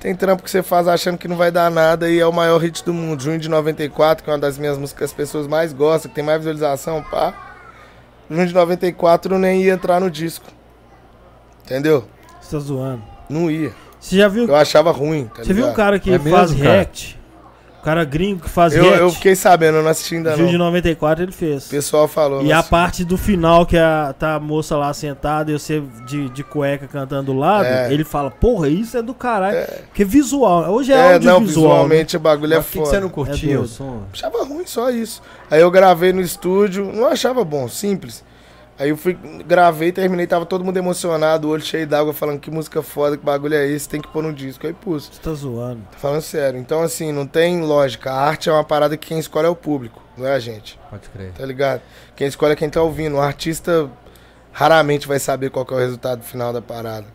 Tem 0.00 0.14
trampo 0.14 0.42
que 0.42 0.50
você 0.50 0.60
faz 0.60 0.88
achando 0.88 1.16
que 1.16 1.28
não 1.28 1.36
vai 1.36 1.52
dar 1.52 1.70
nada 1.70 2.10
e 2.10 2.18
é 2.18 2.26
o 2.26 2.32
maior 2.32 2.58
hit 2.58 2.84
do 2.84 2.92
mundo. 2.92 3.22
Junho 3.22 3.38
de 3.38 3.48
94, 3.48 4.24
que 4.24 4.28
é 4.28 4.32
uma 4.32 4.38
das 4.38 4.58
minhas 4.58 4.76
músicas 4.76 4.98
que 4.98 5.04
as 5.04 5.12
pessoas 5.12 5.46
mais 5.46 5.72
gostam, 5.72 6.08
que 6.08 6.16
tem 6.16 6.24
mais 6.24 6.38
visualização, 6.38 7.00
pá. 7.00 7.32
Junho 8.28 8.46
de 8.46 8.52
94 8.52 9.34
eu 9.34 9.38
nem 9.38 9.62
ia 9.62 9.72
entrar 9.72 10.00
no 10.00 10.10
disco. 10.10 10.46
Entendeu? 11.64 12.04
Você 12.40 12.50
tá 12.50 12.58
zoando. 12.58 13.02
Não 13.30 13.48
ia. 13.48 13.72
Você 14.04 14.16
já 14.16 14.28
viu, 14.28 14.46
Eu 14.46 14.54
achava 14.56 14.90
ruim, 14.90 15.30
tá 15.34 15.42
você 15.42 15.52
viu 15.54 15.66
um 15.66 15.72
cara 15.72 15.98
que 15.98 16.12
É 16.12 16.18
faz 16.18 16.50
mesmo, 16.50 16.58
cara? 16.64 16.74
react? 16.76 17.18
O 17.80 17.84
cara 17.84 18.02
gringo 18.04 18.40
que 18.40 18.48
faz 18.48 18.74
Eu, 18.74 18.82
react. 18.82 19.00
eu 19.00 19.10
fiquei 19.10 19.34
sabendo, 19.36 19.76
eu 19.78 19.82
não 19.82 19.90
assisti 19.90 20.14
ainda 20.16 20.34
Gil 20.36 20.46
de 20.46 20.52
não. 20.56 20.66
94 20.66 21.22
ele 21.22 21.32
fez. 21.32 21.66
O 21.66 21.70
pessoal 21.70 22.08
falou. 22.08 22.40
E 22.42 22.44
não 22.48 22.52
a 22.54 22.58
assisti. 22.58 22.70
parte 22.70 23.04
do 23.04 23.16
final, 23.18 23.66
que 23.66 23.76
a, 23.76 24.14
tá 24.18 24.36
a 24.36 24.40
moça 24.40 24.74
lá 24.76 24.92
sentada 24.94 25.50
e 25.50 25.58
você 25.58 25.82
de, 26.06 26.28
de 26.30 26.42
cueca 26.42 26.86
cantando 26.86 27.32
do 27.32 27.38
lado, 27.38 27.66
É. 27.66 27.92
ele 27.92 28.02
fala, 28.04 28.30
porra, 28.30 28.68
isso 28.68 28.96
é 28.96 29.02
do 29.02 29.12
caralho. 29.12 29.58
Porque 29.86 30.02
visual, 30.04 30.70
hoje 30.72 30.92
é, 30.92 30.96
É, 30.96 30.98
não, 31.18 31.34
audiovisual. 31.34 31.40
né? 31.40 31.46
visualmente 31.46 32.16
o 32.16 32.20
bagulho 32.20 32.54
é 32.54 32.56
Mas 32.56 32.66
por 32.66 32.72
que, 32.72 32.78
foda. 32.78 32.90
que 32.90 32.94
você 32.96 33.00
não 33.00 33.08
curtia 33.10 33.54
É 33.54 33.58
o 33.58 33.66
som? 33.66 34.02
Achava 34.12 34.44
ruim 34.44 34.66
só 34.66 34.90
isso. 34.90 35.20
Aí 35.50 35.60
eu 35.60 35.70
gravei 35.70 36.12
no 36.12 36.20
estúdio, 36.22 36.90
não 36.92 37.06
achava 37.08 37.44
bom, 37.44 37.68
simples. 37.68 38.24
Aí 38.76 38.88
eu 38.88 38.96
fui, 38.96 39.16
gravei, 39.46 39.92
terminei, 39.92 40.26
tava 40.26 40.44
todo 40.44 40.64
mundo 40.64 40.76
emocionado, 40.76 41.46
o 41.46 41.50
olho 41.52 41.62
cheio 41.62 41.86
d'água, 41.86 42.12
falando 42.12 42.40
que 42.40 42.50
música 42.50 42.82
foda, 42.82 43.16
que 43.16 43.24
bagulho 43.24 43.54
é 43.54 43.66
esse, 43.68 43.88
tem 43.88 44.00
que 44.00 44.08
pôr 44.08 44.22
no 44.22 44.32
disco. 44.32 44.66
Aí 44.66 44.72
pus. 44.72 45.08
Você 45.12 45.20
tá 45.22 45.32
zoando. 45.32 45.80
Tô 45.92 45.98
falando 45.98 46.20
sério. 46.22 46.58
Então, 46.58 46.82
assim, 46.82 47.12
não 47.12 47.24
tem 47.26 47.60
lógica. 47.62 48.10
A 48.10 48.20
arte 48.20 48.48
é 48.48 48.52
uma 48.52 48.64
parada 48.64 48.96
que 48.96 49.06
quem 49.06 49.18
escolhe 49.18 49.46
é 49.46 49.50
o 49.50 49.54
público, 49.54 50.02
não 50.18 50.26
é 50.26 50.32
a 50.34 50.40
gente, 50.40 50.78
Pode 50.90 51.08
crer. 51.08 51.32
tá 51.32 51.46
ligado? 51.46 51.82
Quem 52.16 52.26
escolhe 52.26 52.52
é 52.54 52.56
quem 52.56 52.68
tá 52.68 52.82
ouvindo. 52.82 53.14
O 53.16 53.20
artista 53.20 53.88
raramente 54.50 55.06
vai 55.06 55.18
saber 55.20 55.50
qual 55.50 55.64
é 55.70 55.74
o 55.74 55.78
resultado 55.78 56.22
final 56.22 56.52
da 56.52 56.60
parada. 56.60 57.06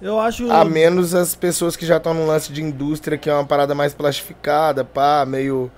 Eu 0.00 0.20
acho. 0.20 0.48
A 0.52 0.64
menos 0.64 1.14
as 1.14 1.34
pessoas 1.34 1.74
que 1.74 1.84
já 1.84 1.96
estão 1.96 2.14
num 2.14 2.26
lance 2.26 2.52
de 2.52 2.62
indústria, 2.62 3.18
que 3.18 3.28
é 3.28 3.34
uma 3.34 3.44
parada 3.44 3.74
mais 3.74 3.92
plastificada, 3.92 4.84
pá, 4.84 5.24
meio 5.26 5.68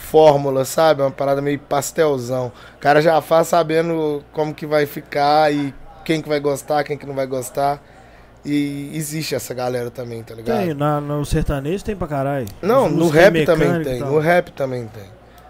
fórmula, 0.00 0.64
sabe? 0.64 1.02
Uma 1.02 1.10
parada 1.10 1.40
meio 1.40 1.58
pastelzão. 1.58 2.50
O 2.76 2.78
cara 2.80 3.00
já 3.00 3.20
faz 3.20 3.48
sabendo 3.48 4.24
como 4.32 4.54
que 4.54 4.66
vai 4.66 4.86
ficar 4.86 5.52
e 5.52 5.72
quem 6.04 6.20
que 6.20 6.28
vai 6.28 6.40
gostar, 6.40 6.82
quem 6.82 6.96
que 6.96 7.06
não 7.06 7.14
vai 7.14 7.26
gostar. 7.26 7.80
E 8.44 8.90
existe 8.94 9.34
essa 9.34 9.52
galera 9.52 9.90
também, 9.90 10.22
tá 10.22 10.34
ligado? 10.34 10.58
Tem, 10.58 10.74
na, 10.74 11.00
no 11.00 11.24
sertanejo 11.26 11.84
tem 11.84 11.94
pra 11.94 12.08
caralho. 12.08 12.46
Não, 12.62 12.88
no 12.88 13.08
rap 13.08 13.44
também 13.44 13.82
tem. 13.82 14.00
No 14.00 14.18
rap 14.18 14.50
também 14.52 14.86
tem. 14.86 15.04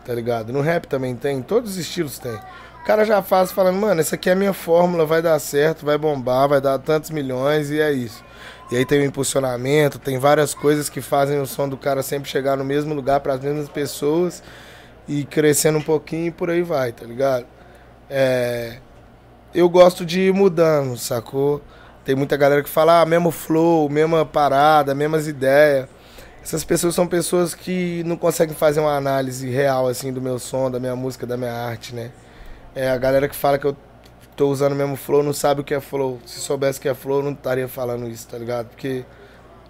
Tá 0.04 0.12
ligado? 0.12 0.52
No 0.52 0.60
rap 0.60 0.86
também 0.86 1.14
tem. 1.14 1.38
em 1.38 1.42
Todos 1.42 1.72
os 1.72 1.76
estilos 1.76 2.18
tem. 2.18 2.34
O 2.34 2.84
cara 2.84 3.04
já 3.04 3.22
faz 3.22 3.52
falando, 3.52 3.76
mano, 3.78 4.00
essa 4.00 4.16
aqui 4.16 4.28
é 4.28 4.32
a 4.32 4.36
minha 4.36 4.52
fórmula, 4.52 5.06
vai 5.06 5.22
dar 5.22 5.38
certo, 5.38 5.86
vai 5.86 5.96
bombar, 5.96 6.48
vai 6.48 6.60
dar 6.60 6.78
tantos 6.78 7.10
milhões 7.10 7.70
e 7.70 7.80
é 7.80 7.92
isso. 7.92 8.24
E 8.70 8.76
aí 8.76 8.84
tem 8.84 9.00
o 9.00 9.04
impulsionamento, 9.04 9.98
tem 9.98 10.16
várias 10.18 10.54
coisas 10.54 10.88
que 10.88 11.00
fazem 11.00 11.40
o 11.40 11.46
som 11.46 11.68
do 11.68 11.76
cara 11.76 12.02
sempre 12.02 12.30
chegar 12.30 12.56
no 12.56 12.64
mesmo 12.64 12.94
lugar 12.94 13.18
para 13.18 13.34
as 13.34 13.40
mesmas 13.40 13.68
pessoas 13.68 14.42
e 15.08 15.24
crescendo 15.24 15.78
um 15.78 15.82
pouquinho 15.82 16.26
e 16.26 16.30
por 16.30 16.50
aí 16.50 16.62
vai, 16.62 16.92
tá 16.92 17.04
ligado? 17.04 17.46
É, 18.08 18.78
eu 19.52 19.68
gosto 19.68 20.06
de 20.06 20.20
ir 20.20 20.32
mudando, 20.32 20.96
sacou? 20.96 21.60
Tem 22.04 22.14
muita 22.14 22.36
galera 22.36 22.62
que 22.62 22.68
fala, 22.68 23.00
ah, 23.00 23.06
mesmo 23.06 23.32
flow, 23.32 23.88
mesma 23.88 24.24
parada, 24.24 24.94
mesmas 24.94 25.26
ideias. 25.26 25.88
Essas 26.42 26.64
pessoas 26.64 26.94
são 26.94 27.06
pessoas 27.06 27.54
que 27.54 28.02
não 28.04 28.16
conseguem 28.16 28.54
fazer 28.54 28.80
uma 28.80 28.96
análise 28.96 29.50
real, 29.50 29.88
assim, 29.88 30.12
do 30.12 30.22
meu 30.22 30.38
som, 30.38 30.70
da 30.70 30.78
minha 30.78 30.96
música, 30.96 31.26
da 31.26 31.36
minha 31.36 31.52
arte, 31.52 31.94
né? 31.94 32.12
É, 32.74 32.88
a 32.88 32.96
galera 32.96 33.28
que 33.28 33.34
fala 33.34 33.58
que 33.58 33.66
eu 33.66 33.76
tô 34.40 34.48
usando 34.48 34.72
o 34.72 34.74
mesmo 34.74 34.96
flow 34.96 35.22
não 35.22 35.34
sabe 35.34 35.60
o 35.60 35.64
que 35.64 35.74
é 35.74 35.80
flow. 35.80 36.18
Se 36.24 36.40
soubesse 36.40 36.78
o 36.78 36.82
que 36.82 36.88
é 36.88 36.94
flow, 36.94 37.22
não 37.22 37.32
estaria 37.32 37.68
falando 37.68 38.08
isso, 38.08 38.26
tá 38.26 38.38
ligado? 38.38 38.68
Porque 38.68 39.04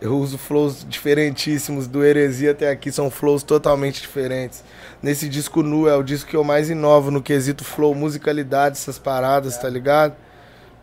eu 0.00 0.16
uso 0.16 0.39
flows 0.39 0.86
diferentíssimos, 0.89 1.89
do 1.89 2.05
Heresia 2.05 2.52
até 2.52 2.70
aqui, 2.70 2.92
são 2.92 3.10
flows 3.10 3.42
totalmente 3.42 4.00
diferentes. 4.00 4.62
Nesse 5.02 5.28
disco 5.28 5.60
nu 5.60 5.89
é 5.89 5.97
o 5.97 6.05
disco 6.05 6.31
que 6.31 6.36
eu 6.36 6.44
mais 6.44 6.70
inovo 6.70 7.10
no 7.10 7.20
quesito 7.20 7.65
flow, 7.65 7.97
musicalidade, 7.97 8.76
essas 8.76 8.97
paradas, 8.97 9.58
tá 9.58 9.68
ligado? 9.68 10.15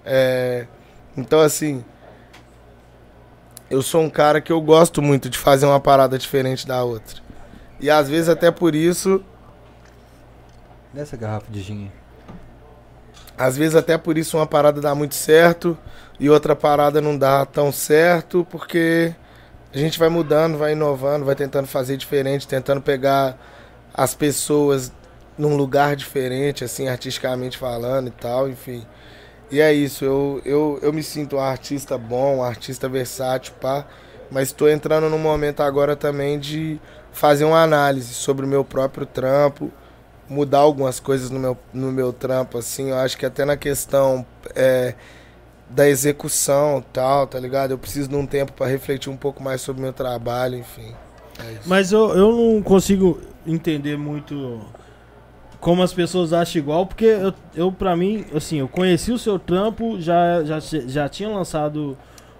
É, 0.03 0.67
então, 1.15 1.39
assim, 1.39 1.81
eu 3.69 3.81
sou 3.81 4.01
um 4.01 4.09
cara 4.09 4.41
que 4.41 4.51
eu 4.51 4.59
gosto 4.59 5.01
muito 5.01 5.29
de 5.29 5.37
fazer 5.37 5.65
uma 5.65 5.79
parada 5.79 6.17
diferente 6.17 6.67
da 6.67 6.83
outra. 6.83 7.21
E 7.79 7.89
às 7.89 8.09
vezes 8.09 8.27
até 8.27 8.51
por 8.51 8.75
isso, 8.75 9.23
Dessa 10.93 11.15
garrafa 11.15 11.49
de 11.49 11.61
gin. 11.61 11.89
Às 13.37 13.55
vezes 13.55 13.75
até 13.75 13.97
por 13.97 14.17
isso 14.17 14.37
uma 14.37 14.47
parada 14.47 14.81
dá 14.81 14.95
muito 14.95 15.15
certo 15.15 15.77
e 16.19 16.29
outra 16.29 16.55
parada 16.55 16.99
não 16.99 17.17
dá 17.17 17.45
tão 17.45 17.71
certo, 17.71 18.45
porque 18.49 19.13
a 19.73 19.77
gente 19.77 19.99
vai 19.99 20.09
mudando, 20.09 20.57
vai 20.57 20.71
inovando, 20.71 21.25
vai 21.25 21.35
tentando 21.35 21.67
fazer 21.67 21.97
diferente, 21.97 22.47
tentando 22.47 22.81
pegar 22.81 23.37
as 23.93 24.15
pessoas 24.15 24.91
num 25.37 25.55
lugar 25.55 25.95
diferente, 25.95 26.63
assim, 26.63 26.87
artisticamente 26.87 27.57
falando 27.57 28.07
e 28.07 28.11
tal, 28.11 28.49
enfim. 28.49 28.85
E 29.51 29.61
é 29.61 29.71
isso, 29.71 30.03
eu, 30.03 30.41
eu, 30.43 30.79
eu 30.81 30.91
me 30.91 31.03
sinto 31.03 31.35
um 31.37 31.39
artista 31.39 31.97
bom, 31.97 32.37
um 32.37 32.43
artista 32.43 32.89
versátil, 32.89 33.53
pá, 33.61 33.85
mas 34.31 34.49
estou 34.49 34.67
entrando 34.67 35.09
num 35.09 35.19
momento 35.19 35.61
agora 35.61 35.95
também 35.95 36.39
de 36.39 36.79
fazer 37.11 37.45
uma 37.45 37.61
análise 37.61 38.13
sobre 38.13 38.45
o 38.45 38.49
meu 38.49 38.65
próprio 38.65 39.05
trampo, 39.05 39.71
mudar 40.29 40.59
algumas 40.59 40.99
coisas 40.99 41.29
no 41.29 41.39
meu, 41.39 41.57
no 41.73 41.91
meu 41.91 42.11
trampo, 42.11 42.57
assim, 42.57 42.89
eu 42.89 42.97
acho 42.97 43.17
que 43.17 43.25
até 43.25 43.45
na 43.45 43.55
questão 43.55 44.25
é, 44.55 44.93
da 45.69 45.87
execução 45.87 46.83
tal, 46.93 47.27
tá 47.27 47.39
ligado? 47.39 47.71
Eu 47.71 47.77
preciso 47.77 48.09
de 48.09 48.15
um 48.15 48.25
tempo 48.25 48.53
para 48.53 48.67
refletir 48.67 49.09
um 49.09 49.17
pouco 49.17 49.41
mais 49.41 49.61
sobre 49.61 49.81
o 49.81 49.83
meu 49.83 49.93
trabalho, 49.93 50.57
enfim. 50.57 50.93
É. 51.39 51.57
Mas 51.65 51.91
eu, 51.91 52.09
eu 52.09 52.31
não 52.31 52.61
consigo 52.61 53.19
entender 53.45 53.97
muito 53.97 54.61
como 55.59 55.81
as 55.81 55.93
pessoas 55.93 56.33
acham 56.33 56.61
igual, 56.61 56.85
porque 56.85 57.05
eu, 57.05 57.33
eu 57.55 57.71
pra 57.71 57.95
mim, 57.95 58.25
assim, 58.35 58.59
eu 58.59 58.67
conheci 58.67 59.11
o 59.11 59.17
seu 59.17 59.39
trampo, 59.39 59.99
já, 59.99 60.43
já, 60.43 60.59
já 60.59 61.09
tinha 61.09 61.29
lançado 61.29 61.97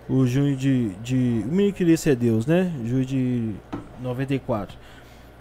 o 0.09 0.25
junho 0.25 0.55
de, 0.55 0.89
de. 1.03 1.43
O 1.45 1.51
menino 1.51 1.73
queria 1.73 1.97
ser 1.97 2.15
Deus, 2.15 2.45
né? 2.45 2.71
Junho 2.85 3.05
de 3.05 3.51
94. 4.01 4.77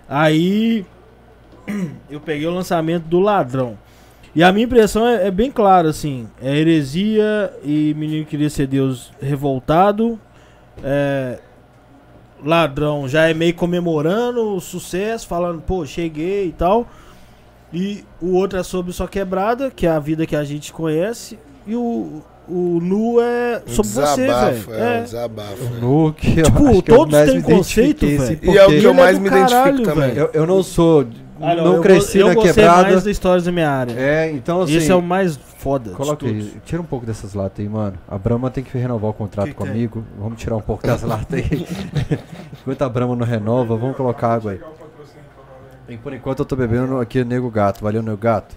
Aí 0.08 0.84
eu 2.10 2.20
peguei 2.20 2.46
o 2.46 2.54
lançamento 2.54 3.04
do 3.04 3.20
Ladrão. 3.20 3.78
E 4.34 4.42
a 4.42 4.52
minha 4.52 4.66
impressão 4.66 5.06
é, 5.06 5.28
é 5.28 5.30
bem 5.30 5.50
clara, 5.50 5.88
assim. 5.88 6.28
É 6.42 6.54
heresia 6.54 7.52
e 7.64 7.94
menino 7.96 8.26
queria 8.26 8.50
ser 8.50 8.66
Deus 8.66 9.10
revoltado. 9.20 10.20
É, 10.84 11.38
ladrão 12.44 13.08
já 13.08 13.28
é 13.28 13.34
meio 13.34 13.54
comemorando 13.54 14.54
o 14.54 14.60
sucesso, 14.60 15.26
falando, 15.26 15.62
pô, 15.62 15.86
cheguei 15.86 16.48
e 16.48 16.52
tal. 16.52 16.86
E 17.72 18.04
o 18.20 18.34
outro 18.34 18.58
é 18.58 18.62
sobre 18.62 18.92
só 18.92 19.06
quebrada, 19.06 19.70
que 19.70 19.86
é 19.86 19.90
a 19.90 19.98
vida 19.98 20.26
que 20.26 20.36
a 20.36 20.44
gente 20.44 20.72
conhece. 20.72 21.38
E 21.66 21.74
o, 21.74 22.22
o 22.48 22.78
nu 22.80 23.20
é 23.20 23.62
Um 23.66 23.70
sobre 23.72 23.90
você, 23.92 24.26
velho. 24.26 24.34
é, 24.34 24.76
um 24.76 24.84
É. 24.84 25.00
desabafo. 25.02 25.56
é. 25.76 25.80
No 25.80 26.12
que 26.12 26.38
eu 26.40 26.44
Tipo, 26.44 26.66
acho 26.68 26.82
que 26.82 26.90
eu 26.90 26.96
todos 26.96 27.12
mais 27.14 27.28
têm 27.30 27.36
me 27.38 27.42
conceito, 27.42 28.06
velho. 28.06 28.38
E 28.42 28.58
é 28.58 28.64
o 28.66 28.68
que 28.68 28.84
eu 28.84 28.90
é 28.90 28.94
mais 28.94 29.18
me 29.18 29.26
identifico 29.28 29.52
caralho, 29.60 29.82
também. 29.82 30.08
velho. 30.10 30.20
eu, 30.20 30.30
eu 30.32 30.46
não 30.46 30.62
sou. 30.62 31.06
Ah, 31.38 31.54
não, 31.54 31.74
eu 31.74 31.80
cresci 31.82 32.18
eu 32.18 32.28
na 32.28 32.34
quebrada. 32.36 32.82
mais 32.82 32.94
das 32.94 33.06
histórias 33.06 33.44
da 33.44 33.52
minha 33.52 33.68
área. 33.70 33.92
É, 33.92 34.30
então 34.30 34.62
assim. 34.62 34.76
Esse 34.76 34.90
é 34.90 34.94
o 34.94 35.02
mais 35.02 35.36
foda. 35.58 35.90
Coloca 35.90 36.24
aí, 36.24 36.50
tira 36.64 36.80
um 36.80 36.84
pouco 36.86 37.04
dessas 37.04 37.34
latas 37.34 37.60
aí, 37.62 37.68
mano. 37.68 37.98
A 38.08 38.16
Brahma 38.16 38.50
tem 38.50 38.64
que 38.64 38.76
renovar 38.78 39.10
o 39.10 39.12
contrato 39.12 39.48
Que 39.48 39.54
que 39.54 39.62
é? 39.62 39.66
comigo. 39.66 40.02
Vamos 40.18 40.40
tirar 40.40 40.56
um 40.56 40.62
pouco 40.62 40.86
das 40.86 41.02
latas 41.04 41.26
aí. 41.38 41.66
Enquanto 42.62 42.82
a 42.82 42.88
Brahma 42.88 43.14
não 43.14 43.26
renova, 43.26 43.76
vamos 43.76 43.96
colocar 43.96 44.28
água 44.34 44.52
aí. 44.52 44.58
O. 44.58 45.92
E 45.92 45.96
por 45.98 46.12
enquanto 46.14 46.38
eu 46.40 46.44
tô 46.46 46.56
bebendo 46.56 46.98
aqui 46.98 47.22
Nego 47.22 47.50
Gato. 47.50 47.82
Valeu, 47.84 48.02
Nego 48.02 48.16
Gato. 48.16 48.56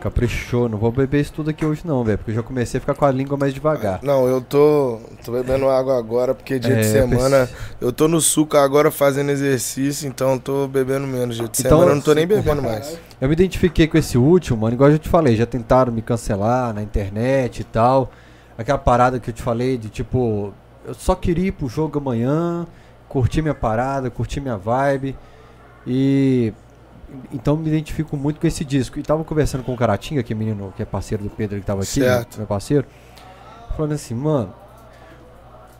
Caprichou. 0.00 0.68
Não 0.68 0.78
vou 0.78 0.90
beber 0.90 1.20
isso 1.20 1.32
tudo 1.32 1.50
aqui 1.50 1.64
hoje 1.64 1.82
não, 1.84 2.02
velho. 2.02 2.18
Porque 2.18 2.30
eu 2.30 2.34
já 2.36 2.42
comecei 2.42 2.78
a 2.78 2.80
ficar 2.80 2.94
com 2.94 3.04
a 3.04 3.10
língua 3.10 3.36
mais 3.36 3.52
devagar. 3.52 4.00
Não, 4.02 4.26
eu 4.26 4.40
tô, 4.40 4.98
tô 5.24 5.32
bebendo 5.32 5.68
água 5.68 5.98
agora, 5.98 6.34
porque 6.34 6.58
dia 6.58 6.74
de 6.74 6.80
É, 6.80 6.84
semana 6.84 7.46
preci- 7.46 7.54
eu 7.80 7.92
tô 7.92 8.08
no 8.08 8.20
suco 8.20 8.56
agora 8.56 8.90
fazendo 8.90 9.30
exercício, 9.30 10.08
então 10.08 10.38
tô 10.38 10.66
bebendo 10.66 11.06
menos. 11.06 11.36
Dia 11.36 11.46
de 11.48 11.60
Então, 11.60 11.70
semana 11.78 11.90
eu 11.92 11.94
não 11.96 12.02
tô 12.02 12.14
nem 12.14 12.26
bebendo 12.26 12.62
mais. 12.62 12.98
Eu 13.20 13.28
me 13.28 13.34
identifiquei 13.34 13.86
com 13.86 13.98
esse 13.98 14.16
último, 14.16 14.58
mano. 14.58 14.74
Igual 14.74 14.88
eu 14.90 14.94
já 14.96 14.98
te 14.98 15.08
falei, 15.08 15.36
já 15.36 15.44
tentaram 15.46 15.92
me 15.92 16.00
cancelar 16.02 16.72
na 16.72 16.82
internet 16.82 17.60
e 17.60 17.64
tal. 17.64 18.10
Aquela 18.56 18.78
parada 18.78 19.18
que 19.20 19.30
eu 19.30 19.34
te 19.34 19.42
falei 19.42 19.76
de 19.78 19.88
tipo, 19.88 20.52
eu 20.86 20.94
só 20.94 21.14
queria 21.14 21.48
ir 21.48 21.52
pro 21.52 21.68
jogo 21.68 21.98
amanhã, 21.98 22.66
curtir 23.08 23.42
minha 23.42 23.54
parada, 23.54 24.10
curtir 24.10 24.40
minha 24.40 24.56
vibe. 24.56 25.16
E. 25.86 26.52
Então 27.32 27.56
me 27.56 27.68
identifico 27.68 28.16
muito 28.16 28.40
com 28.40 28.46
esse 28.46 28.64
disco. 28.64 28.98
E 28.98 29.02
tava 29.02 29.24
conversando 29.24 29.64
com 29.64 29.72
o 29.74 29.76
Caratinga, 29.76 30.22
que 30.22 30.32
é 30.32 30.36
menino 30.36 30.72
que 30.76 30.82
é 30.82 30.84
parceiro 30.84 31.24
do 31.24 31.30
Pedro 31.30 31.58
que 31.58 31.66
tava 31.66 31.80
aqui, 31.82 32.00
Certo. 32.00 32.38
meu 32.38 32.46
parceiro. 32.46 32.86
Falando 33.76 33.92
assim, 33.92 34.14
mano. 34.14 34.52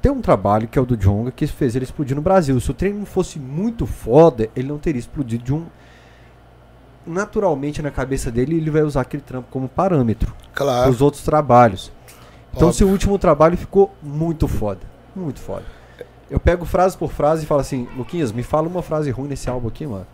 Tem 0.02 0.10
um 0.10 0.22
trabalho 0.22 0.66
que 0.66 0.78
é 0.78 0.82
o 0.82 0.86
do 0.86 0.96
Jonga 0.96 1.30
que 1.30 1.46
fez 1.46 1.76
ele 1.76 1.84
explodir 1.84 2.16
no 2.16 2.22
Brasil. 2.22 2.58
Se 2.58 2.70
o 2.70 2.74
treino 2.74 3.00
não 3.00 3.06
fosse 3.06 3.38
muito 3.38 3.84
foda, 3.86 4.48
ele 4.56 4.66
não 4.68 4.78
teria 4.78 4.98
explodido 4.98 5.44
de 5.44 5.52
um. 5.52 5.66
Naturalmente 7.06 7.80
na 7.82 7.90
cabeça 7.90 8.30
dele, 8.30 8.56
ele 8.56 8.70
vai 8.70 8.82
usar 8.82 9.02
aquele 9.02 9.22
trampo 9.22 9.48
como 9.50 9.68
parâmetro 9.68 10.32
para 10.54 10.64
Claro. 10.64 10.90
os 10.90 11.00
outros 11.00 11.22
trabalhos. 11.22 11.90
Então, 12.52 12.68
Óbvio. 12.68 12.78
seu 12.78 12.88
último 12.88 13.18
trabalho 13.18 13.56
ficou 13.56 13.94
muito 14.02 14.46
foda. 14.48 14.80
Muito 15.14 15.40
foda. 15.40 15.64
Eu 16.30 16.38
pego 16.38 16.64
frase 16.64 16.96
por 16.96 17.10
frase 17.12 17.44
e 17.44 17.46
falo 17.46 17.60
assim: 17.60 17.88
Luquinhas, 17.96 18.32
me 18.32 18.42
fala 18.42 18.68
uma 18.68 18.82
frase 18.82 19.10
ruim 19.10 19.28
nesse 19.28 19.48
álbum 19.50 19.68
aqui, 19.68 19.86
mano. 19.86 20.06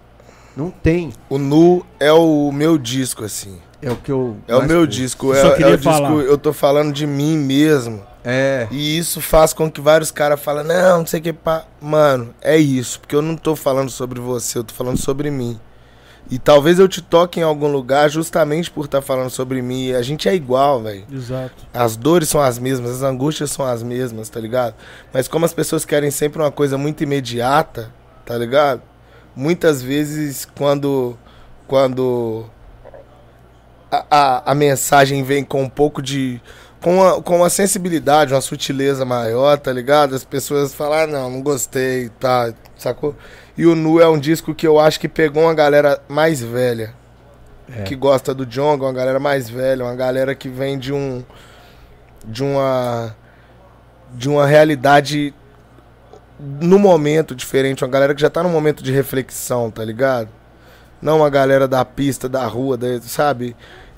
Não 0.56 0.70
tem. 0.70 1.12
O 1.28 1.38
Nu 1.38 1.84
é 2.00 2.12
o 2.12 2.50
meu 2.50 2.78
disco, 2.78 3.24
assim. 3.24 3.58
É 3.82 3.90
o 3.90 3.96
que 3.96 4.10
eu. 4.10 4.36
É 4.48 4.56
o 4.56 4.62
meu 4.62 4.78
curto. 4.80 4.90
disco. 4.92 5.34
Só 5.34 5.48
É, 5.48 5.52
é 5.52 5.56
queria 5.56 5.74
o 5.74 5.76
disco. 5.76 5.92
falar. 5.92 6.10
Eu 6.22 6.38
tô 6.38 6.52
falando 6.52 6.92
de 6.92 7.06
mim 7.06 7.36
mesmo. 7.36 8.02
É. 8.24 8.66
E 8.70 8.98
isso 8.98 9.20
faz 9.20 9.52
com 9.52 9.70
que 9.70 9.80
vários 9.80 10.10
caras 10.10 10.40
falem, 10.40 10.64
não, 10.64 10.98
não 11.00 11.06
sei 11.06 11.20
o 11.20 11.22
que. 11.22 11.32
Pá. 11.32 11.64
Mano, 11.80 12.34
é 12.40 12.56
isso. 12.56 12.98
Porque 13.00 13.14
eu 13.14 13.22
não 13.22 13.36
tô 13.36 13.54
falando 13.54 13.90
sobre 13.90 14.18
você, 14.18 14.58
eu 14.58 14.64
tô 14.64 14.74
falando 14.74 14.96
sobre 14.98 15.30
mim. 15.30 15.60
E 16.28 16.40
talvez 16.40 16.80
eu 16.80 16.88
te 16.88 17.00
toque 17.00 17.38
em 17.38 17.44
algum 17.44 17.68
lugar 17.68 18.10
justamente 18.10 18.68
por 18.68 18.86
estar 18.86 19.00
falando 19.00 19.30
sobre 19.30 19.62
mim. 19.62 19.92
A 19.92 20.02
gente 20.02 20.28
é 20.28 20.34
igual, 20.34 20.82
velho. 20.82 21.04
Exato. 21.12 21.64
As 21.72 21.94
dores 21.96 22.28
são 22.28 22.40
as 22.40 22.58
mesmas, 22.58 22.90
as 22.90 23.02
angústias 23.02 23.52
são 23.52 23.64
as 23.64 23.80
mesmas, 23.84 24.28
tá 24.28 24.40
ligado? 24.40 24.74
Mas 25.12 25.28
como 25.28 25.44
as 25.44 25.54
pessoas 25.54 25.84
querem 25.84 26.10
sempre 26.10 26.42
uma 26.42 26.50
coisa 26.50 26.76
muito 26.76 27.04
imediata, 27.04 27.92
tá 28.24 28.36
ligado? 28.36 28.82
Muitas 29.36 29.82
vezes 29.82 30.46
quando 30.56 31.16
quando 31.68 32.46
a, 33.90 34.04
a, 34.10 34.52
a 34.52 34.54
mensagem 34.54 35.22
vem 35.22 35.44
com 35.44 35.62
um 35.62 35.68
pouco 35.68 36.00
de 36.00 36.40
com 36.80 36.96
uma, 36.98 37.20
com 37.22 37.36
uma 37.38 37.50
sensibilidade, 37.50 38.32
uma 38.32 38.40
sutileza 38.40 39.04
maior, 39.04 39.58
tá 39.58 39.72
ligado? 39.72 40.14
As 40.14 40.24
pessoas 40.24 40.72
falam, 40.74 40.98
ah, 41.00 41.06
não, 41.06 41.30
não 41.30 41.42
gostei, 41.42 42.10
tá, 42.20 42.52
sacou? 42.76 43.16
E 43.58 43.66
o 43.66 43.74
Nu 43.74 44.00
é 44.00 44.08
um 44.08 44.18
disco 44.18 44.54
que 44.54 44.66
eu 44.66 44.78
acho 44.78 45.00
que 45.00 45.08
pegou 45.08 45.42
uma 45.44 45.54
galera 45.54 46.00
mais 46.08 46.40
velha, 46.40 46.94
É. 47.68 47.82
que 47.82 47.96
gosta 47.96 48.32
do 48.32 48.46
Jonga, 48.46 48.84
uma 48.84 48.92
galera 48.92 49.18
mais 49.18 49.50
velha, 49.50 49.84
uma 49.84 49.94
galera 49.96 50.34
que 50.34 50.48
vem 50.48 50.78
de 50.78 50.92
um 50.92 51.24
de 52.24 52.44
uma 52.44 53.16
de 54.14 54.28
uma 54.28 54.46
realidade 54.46 55.34
no 56.38 56.78
momento 56.78 57.34
diferente, 57.34 57.84
uma 57.84 57.90
galera 57.90 58.14
que 58.14 58.20
já 58.20 58.28
tá 58.30 58.42
num 58.42 58.50
momento 58.50 58.82
de 58.82 58.92
reflexão, 58.92 59.70
tá 59.70 59.84
ligado? 59.84 60.28
Não 61.00 61.18
uma 61.18 61.30
galera 61.30 61.66
da 61.68 61.84
pista, 61.84 62.28
da 62.28 62.46
rua, 62.46 62.76
da- 62.76 63.00
sabe? 63.02 63.54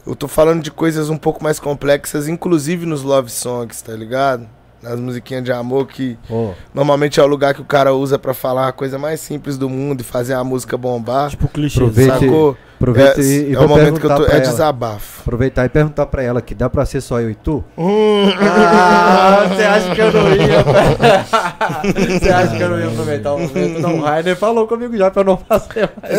Eu 0.07 0.15
tô 0.17 0.27
falando 0.29 0.63
de 0.63 0.71
coisas 0.71 1.11
um 1.11 1.17
pouco 1.17 1.43
mais 1.43 1.59
complexas, 1.61 2.29
inclusive 2.29 2.87
nos 2.87 3.03
love 3.03 3.31
songs, 3.31 3.83
tá 3.83 3.93
ligado? 3.93 4.49
Nas 4.81 4.99
musiquinhas 5.01 5.43
de 5.43 5.51
amor 5.51 5.89
que 5.89 6.17
Pô, 6.29 6.53
normalmente 6.73 7.19
é 7.19 7.23
o 7.23 7.27
lugar 7.27 7.53
que 7.53 7.61
o 7.61 7.65
cara 7.65 7.93
usa 7.93 8.17
pra 8.19 8.33
falar 8.33 8.69
a 8.69 8.73
coisa 8.73 8.97
mais 8.97 9.19
simples 9.21 9.59
do 9.59 9.69
mundo 9.69 10.01
e 10.03 10.05
fazer 10.05 10.35
a 10.35 10.45
música 10.45 10.77
bombar. 10.79 11.31
Tipo 11.31 11.49
clichê. 11.49 11.81
Aproveite- 11.81 12.21
Sacou? 12.21 12.57
Aproveita 12.79 13.21
é, 13.21 13.25
e, 13.25 13.51
e 13.51 13.53
é 13.53 13.57
vou 13.57 13.67
o 13.67 13.69
momento 13.69 14.01
que 14.01 14.07
eu 14.07 14.09
perguntar 14.11 14.17
tô. 14.17 14.27
É 14.27 14.31
ela. 14.37 14.41
desabafo. 14.41 15.21
Aproveitar 15.23 15.65
e 15.67 15.69
perguntar 15.69 16.07
pra 16.07 16.23
ela 16.23 16.41
que 16.41 16.55
dá 16.55 16.71
pra 16.71 16.87
ser 16.87 17.01
só 17.01 17.21
eu 17.21 17.31
e 17.31 17.35
tu? 17.35 17.63
Ah, 17.77 19.47
você 19.49 19.63
acha 19.65 19.95
que 19.95 20.01
eu 20.01 20.13
não 20.13 20.29
ia? 20.35 20.65
Você 22.19 22.31
acha 22.31 22.57
que 22.57 22.63
eu 22.63 22.69
não 22.71 22.79
ia 22.81 22.87
aproveitar 22.89 23.33
o 23.35 23.39
momento? 23.41 23.81
Não, 23.81 23.97
o 23.99 24.01
Rainer 24.03 24.37
falou 24.37 24.67
comigo 24.67 24.97
já 24.97 25.11
pra 25.11 25.21
eu 25.23 25.27
não 25.27 25.37
fazer 25.37 25.91
mais. 26.01 26.19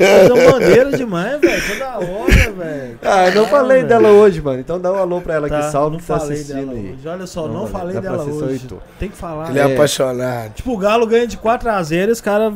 É 0.00 0.50
maneiro 0.52 0.96
demais, 0.96 1.40
velho. 1.40 1.62
Toda 1.68 1.86
hora, 1.98 2.52
velho. 2.52 2.98
Ah, 3.02 3.26
eu 3.28 3.34
não 3.34 3.44
Ah, 3.44 3.48
falei 3.48 3.76
velho. 3.78 3.88
dela 3.88 4.08
hoje, 4.10 4.40
mano. 4.40 4.60
Então 4.60 4.80
dá 4.80 4.92
um 4.92 4.96
alô 4.96 5.20
pra 5.20 5.34
ela 5.34 5.48
Tá, 5.48 5.58
que 5.60 5.70
salve 5.70 5.92
não 5.92 6.00
que 6.00 6.06
tá 6.06 6.18
falei 6.18 6.34
assistindo 6.34 6.66
dela 6.66 6.72
aí. 6.72 6.92
hoje. 6.96 7.08
Olha 7.08 7.26
só, 7.26 7.46
Não, 7.46 7.54
não, 7.54 7.66
falei 7.66 8.00
dela 8.00 8.22
hoje. 8.24 8.66
Tem 8.98 9.08
que 9.08 9.16
falar. 9.16 9.50
Ele 9.50 9.58
é, 9.58 9.62
É. 9.70 9.74
apaixonado. 9.74 10.52
Tipo, 10.54 10.72
o 10.72 10.76
Galo 10.78 11.06
ganha 11.06 11.26
de 11.26 11.36
4x0 11.36 12.08
e 12.08 12.12
os 12.12 12.20
caras 12.20 12.52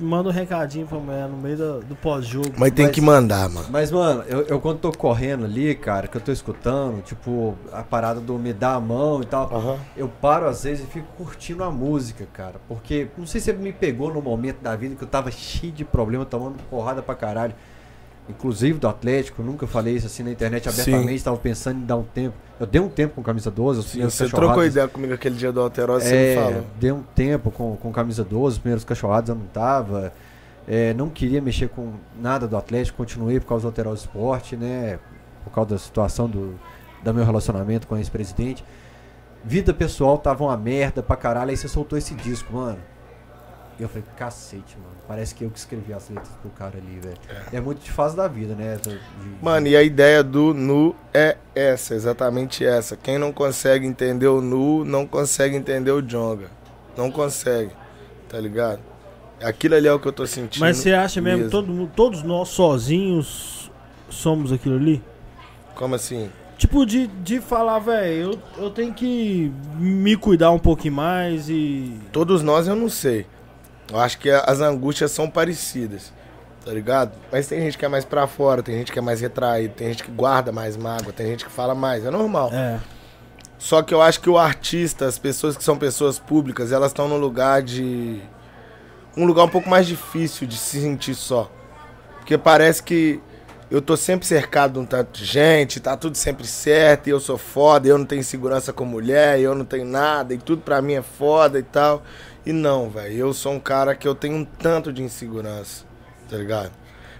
mandam 0.00 0.32
um 0.32 0.34
recadinho 0.34 0.86
pra 0.86 0.98
mulher 0.98 1.28
no 1.28 1.36
meio 1.36 1.56
do, 1.56 1.80
do 1.80 1.96
pós-jogo. 1.96 2.52
Mas 2.56 2.72
tem 2.72 2.86
Mas- 2.86 2.94
que 2.94 3.00
mandar, 3.00 3.48
mano. 3.48 3.66
Mas, 3.70 3.90
mano, 3.90 4.22
eu, 4.26 4.42
eu 4.46 4.60
quando 4.60 4.78
tô 4.78 4.90
correndo 4.92 5.44
ali, 5.44 5.74
cara, 5.74 6.08
que 6.08 6.16
eu 6.16 6.20
tô 6.20 6.32
escutando, 6.32 7.02
tipo, 7.02 7.54
a 7.72 7.82
parada 7.82 8.20
do 8.20 8.38
me 8.38 8.52
dar 8.52 8.74
a 8.74 8.80
mão 8.80 9.20
e 9.22 9.26
tal, 9.26 9.54
Aham. 9.54 9.78
eu 9.96 10.08
paro 10.08 10.46
às 10.46 10.64
vezes 10.64 10.84
e 10.84 10.86
fico 10.90 11.06
curtindo 11.16 11.62
a 11.64 11.70
música, 11.70 12.26
cara. 12.32 12.54
Porque, 12.68 13.08
não 13.16 13.26
sei 13.26 13.40
se 13.40 13.52
me 13.52 13.72
pegou 13.72 14.12
no 14.12 14.20
momento 14.22 14.60
da 14.60 14.74
vida 14.76 14.94
que 14.94 15.02
eu 15.04 15.08
tava 15.08 15.30
cheio 15.30 15.72
de 15.72 15.84
problema, 15.84 16.24
tomando 16.24 16.56
porrada 16.70 17.02
pra 17.02 17.14
caralho. 17.14 17.54
Inclusive 18.30 18.78
do 18.78 18.88
Atlético, 18.88 19.42
nunca 19.42 19.66
falei 19.66 19.96
isso 19.96 20.06
assim 20.06 20.22
na 20.22 20.30
internet 20.30 20.68
abertamente, 20.68 21.22
tava 21.22 21.36
pensando 21.36 21.80
em 21.80 21.84
dar 21.84 21.96
um 21.96 22.02
tempo. 22.02 22.34
Eu 22.58 22.66
dei 22.66 22.80
um 22.80 22.88
tempo 22.88 23.14
com 23.14 23.22
camisa 23.22 23.50
12, 23.50 23.80
os 23.80 23.84
Sim, 23.84 23.90
primeiros 23.90 24.14
você 24.14 24.28
trocou 24.28 24.64
ideia 24.64 24.88
comigo 24.88 25.14
aquele 25.14 25.34
dia 25.34 25.52
do 25.52 25.60
Alterosa, 25.60 26.04
você 26.04 26.14
é, 26.14 26.36
me 26.36 26.42
falou. 26.42 26.66
dei 26.78 26.92
um 26.92 27.02
tempo 27.02 27.50
com, 27.50 27.76
com 27.76 27.92
camisa 27.92 28.24
12, 28.24 28.54
os 28.54 28.58
primeiros 28.58 28.84
cachorrados 28.84 29.28
eu 29.28 29.34
não 29.34 29.46
tava. 29.46 30.12
É, 30.68 30.94
não 30.94 31.08
queria 31.08 31.40
mexer 31.40 31.68
com 31.68 31.94
nada 32.20 32.46
do 32.46 32.56
Atlético, 32.56 32.98
continuei 32.98 33.40
por 33.40 33.46
causa 33.46 33.62
do 33.62 33.68
Alterosa 33.68 34.02
Esporte, 34.02 34.56
né? 34.56 34.98
Por 35.42 35.52
causa 35.52 35.70
da 35.70 35.78
situação 35.78 36.28
do, 36.28 36.54
do 37.02 37.14
meu 37.14 37.24
relacionamento 37.24 37.86
com 37.86 37.94
o 37.94 37.98
ex-presidente. 37.98 38.64
Vida 39.42 39.72
pessoal 39.72 40.18
tava 40.18 40.44
uma 40.44 40.56
merda 40.56 41.02
pra 41.02 41.16
caralho, 41.16 41.50
aí 41.50 41.56
você 41.56 41.66
soltou 41.66 41.98
esse 41.98 42.14
disco, 42.14 42.52
mano. 42.52 42.78
E 43.78 43.82
eu 43.82 43.88
falei, 43.88 44.04
cacete, 44.16 44.76
mano. 44.76 44.99
Parece 45.10 45.34
que 45.34 45.42
eu 45.42 45.50
que 45.50 45.58
escrevi 45.58 45.92
as 45.92 46.08
letras 46.08 46.28
pro 46.40 46.48
cara 46.50 46.78
ali, 46.78 47.00
velho. 47.00 47.16
É. 47.52 47.60
muito 47.60 47.82
de 47.82 47.90
fase 47.90 48.14
da 48.14 48.28
vida, 48.28 48.54
né? 48.54 48.76
de- 48.80 48.90
de- 48.90 48.98
Mano, 49.42 49.66
e 49.66 49.76
a 49.76 49.82
ideia 49.82 50.22
do 50.22 50.54
nu 50.54 50.94
é 51.12 51.36
essa, 51.52 51.96
exatamente 51.96 52.64
essa. 52.64 52.96
Quem 52.96 53.18
não 53.18 53.32
consegue 53.32 53.84
entender 53.84 54.28
o 54.28 54.40
nu, 54.40 54.84
não 54.84 55.04
consegue 55.08 55.56
entender 55.56 55.90
o 55.90 56.00
jonga. 56.00 56.46
Não 56.96 57.10
consegue, 57.10 57.72
tá 58.28 58.38
ligado? 58.38 58.78
Aquilo 59.42 59.74
ali 59.74 59.88
é 59.88 59.92
o 59.92 59.98
que 59.98 60.06
eu 60.06 60.12
tô 60.12 60.24
sentindo. 60.28 60.60
Mas 60.60 60.76
você 60.76 60.92
acha 60.92 61.20
mesmo, 61.20 61.38
mesmo. 61.38 61.50
todo 61.50 61.90
todos 61.96 62.22
nós 62.22 62.50
sozinhos 62.50 63.68
somos 64.08 64.52
aquilo 64.52 64.76
ali? 64.76 65.02
Como 65.74 65.96
assim? 65.96 66.30
Tipo, 66.56 66.86
de, 66.86 67.08
de 67.08 67.40
falar, 67.40 67.80
velho, 67.80 68.38
eu, 68.58 68.64
eu 68.64 68.70
tenho 68.70 68.94
que 68.94 69.50
me 69.76 70.14
cuidar 70.14 70.52
um 70.52 70.58
pouquinho 70.60 70.94
mais 70.94 71.48
e. 71.50 71.96
Todos 72.12 72.42
nós 72.44 72.68
eu 72.68 72.76
não 72.76 72.88
sei. 72.88 73.26
Eu 73.90 73.98
acho 73.98 74.18
que 74.18 74.30
as 74.30 74.60
angústias 74.60 75.10
são 75.10 75.28
parecidas, 75.28 76.12
tá 76.64 76.72
ligado? 76.72 77.12
Mas 77.32 77.48
tem 77.48 77.60
gente 77.60 77.76
que 77.76 77.84
é 77.84 77.88
mais 77.88 78.04
pra 78.04 78.26
fora, 78.26 78.62
tem 78.62 78.76
gente 78.76 78.92
que 78.92 78.98
é 78.98 79.02
mais 79.02 79.20
retraído, 79.20 79.74
tem 79.74 79.88
gente 79.88 80.04
que 80.04 80.10
guarda 80.10 80.52
mais 80.52 80.76
mágoa, 80.76 81.12
tem 81.12 81.26
gente 81.26 81.44
que 81.44 81.50
fala 81.50 81.74
mais, 81.74 82.04
é 82.04 82.10
normal. 82.10 82.50
É. 82.52 82.78
Só 83.58 83.82
que 83.82 83.92
eu 83.92 84.00
acho 84.00 84.20
que 84.20 84.30
o 84.30 84.38
artista, 84.38 85.06
as 85.06 85.18
pessoas 85.18 85.56
que 85.56 85.62
são 85.62 85.76
pessoas 85.76 86.18
públicas, 86.18 86.72
elas 86.72 86.92
estão 86.92 87.08
num 87.08 87.18
lugar 87.18 87.62
de. 87.62 88.20
Um 89.16 89.26
lugar 89.26 89.44
um 89.44 89.48
pouco 89.48 89.68
mais 89.68 89.86
difícil 89.86 90.46
de 90.46 90.56
se 90.56 90.80
sentir 90.80 91.14
só. 91.14 91.50
Porque 92.16 92.38
parece 92.38 92.82
que 92.82 93.20
eu 93.70 93.82
tô 93.82 93.96
sempre 93.96 94.26
cercado 94.26 94.74
de 94.74 94.78
um 94.78 94.86
tanto 94.86 95.18
de 95.18 95.24
gente, 95.24 95.78
tá 95.78 95.96
tudo 95.96 96.16
sempre 96.16 96.46
certo, 96.46 97.06
e 97.06 97.10
eu 97.10 97.20
sou 97.20 97.36
foda, 97.36 97.86
e 97.86 97.90
eu 97.90 97.98
não 97.98 98.06
tenho 98.06 98.24
segurança 98.24 98.72
com 98.72 98.84
mulher, 98.84 99.38
e 99.38 99.42
eu 99.42 99.54
não 99.54 99.64
tenho 99.64 99.84
nada, 99.84 100.32
e 100.32 100.38
tudo 100.38 100.62
pra 100.62 100.80
mim 100.80 100.94
é 100.94 101.02
foda 101.02 101.58
e 101.58 101.62
tal. 101.62 102.02
E 102.44 102.52
não, 102.52 102.88
velho, 102.88 103.12
eu 103.14 103.34
sou 103.34 103.52
um 103.52 103.60
cara 103.60 103.94
que 103.94 104.08
eu 104.08 104.14
tenho 104.14 104.36
um 104.36 104.44
tanto 104.44 104.92
de 104.92 105.02
insegurança, 105.02 105.84
tá 106.28 106.36
ligado? 106.36 106.72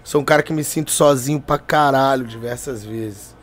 Sou 0.03 0.19
um 0.21 0.25
cara 0.25 0.41
que 0.41 0.51
me 0.51 0.63
sinto 0.63 0.89
sozinho 0.91 1.39
pra 1.39 1.59
caralho 1.59 2.25
diversas 2.25 2.83
vezes. 2.83 3.35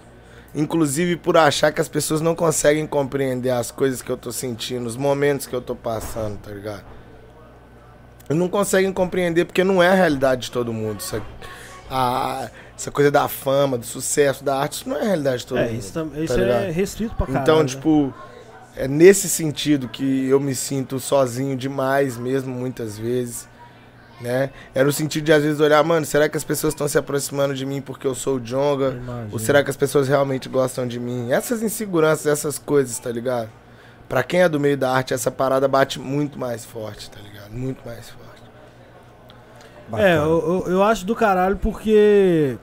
Inclusive 0.54 1.16
por 1.16 1.36
achar 1.36 1.70
que 1.70 1.80
as 1.80 1.88
pessoas 1.88 2.20
não 2.20 2.34
conseguem 2.34 2.86
compreender 2.86 3.50
as 3.50 3.70
coisas 3.70 4.02
que 4.02 4.10
eu 4.10 4.16
tô 4.16 4.32
sentindo, 4.32 4.86
os 4.86 4.96
momentos 4.96 5.46
que 5.46 5.54
eu 5.54 5.60
tô 5.60 5.76
passando, 5.76 6.36
tá 6.38 6.50
ligado? 6.50 6.82
E 8.28 8.34
não 8.34 8.48
conseguem 8.48 8.92
compreender 8.92 9.44
porque 9.44 9.62
não 9.62 9.80
é 9.82 9.88
a 9.88 9.94
realidade 9.94 10.42
de 10.46 10.50
todo 10.50 10.72
mundo. 10.72 10.96
Essa, 10.98 11.22
a- 11.90 12.50
essa 12.76 12.90
coisa 12.90 13.10
da 13.10 13.28
fama, 13.28 13.78
do 13.78 13.86
sucesso, 13.86 14.42
da 14.42 14.58
arte, 14.58 14.72
isso 14.80 14.88
não 14.88 14.96
é 14.96 15.02
a 15.02 15.04
realidade 15.04 15.38
de 15.38 15.46
todo 15.46 15.58
É, 15.58 15.66
mundo. 15.68 15.78
isso, 15.78 15.92
tá 15.92 16.06
isso 16.20 16.32
é 16.40 16.70
restrito 16.70 17.14
pra 17.14 17.26
caralho. 17.26 17.42
Então, 17.42 17.62
né? 17.62 17.64
É 18.78 18.88
nesse 18.88 19.28
sentido 19.28 19.88
que 19.88 20.26
eu 20.28 20.38
me 20.40 20.54
sinto 20.54 20.98
sozinho 21.00 21.56
demais 21.56 22.16
mesmo, 22.16 22.54
muitas 22.54 22.96
vezes. 22.98 23.48
Né? 24.20 24.50
É 24.74 24.82
no 24.82 24.90
sentido 24.92 25.24
de 25.24 25.32
às 25.32 25.42
vezes 25.44 25.60
olhar, 25.60 25.82
mano, 25.84 26.04
será 26.04 26.28
que 26.28 26.36
as 26.36 26.42
pessoas 26.42 26.72
estão 26.74 26.88
se 26.88 26.98
aproximando 26.98 27.54
de 27.54 27.64
mim 27.64 27.80
porque 27.80 28.04
eu 28.06 28.14
sou 28.16 28.36
o 28.36 28.40
Jonga? 28.40 29.00
Ou 29.30 29.38
será 29.38 29.62
que 29.62 29.70
as 29.70 29.76
pessoas 29.76 30.08
realmente 30.08 30.48
gostam 30.48 30.88
de 30.88 30.98
mim? 30.98 31.30
Essas 31.30 31.62
inseguranças, 31.62 32.26
essas 32.26 32.58
coisas, 32.58 32.98
tá 32.98 33.10
ligado? 33.12 33.48
Pra 34.08 34.22
quem 34.24 34.40
é 34.42 34.48
do 34.48 34.58
meio 34.58 34.76
da 34.76 34.90
arte, 34.90 35.14
essa 35.14 35.30
parada 35.30 35.68
bate 35.68 36.00
muito 36.00 36.36
mais 36.38 36.64
forte, 36.64 37.08
tá 37.10 37.20
ligado? 37.20 37.50
Muito 37.52 37.84
mais 37.86 38.08
forte. 38.08 38.42
É, 39.88 39.90
Bacana. 39.90 40.14
eu, 40.22 40.64
eu, 40.66 40.72
eu 40.72 40.82
acho 40.82 41.04
do 41.06 41.14
caralho 41.14 41.56
porque. 41.56 42.56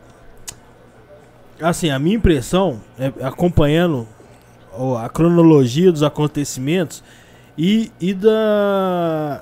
Assim, 1.62 1.90
a 1.90 1.98
minha 1.98 2.18
impressão, 2.18 2.82
é, 3.00 3.14
acompanhando 3.26 4.00
o- 4.02 4.08
a 5.04 5.10
cronologia 5.10 5.92
dos 5.92 6.04
acontecimentos 6.04 7.04
e, 7.58 7.92
e 8.00 8.14
da. 8.14 9.42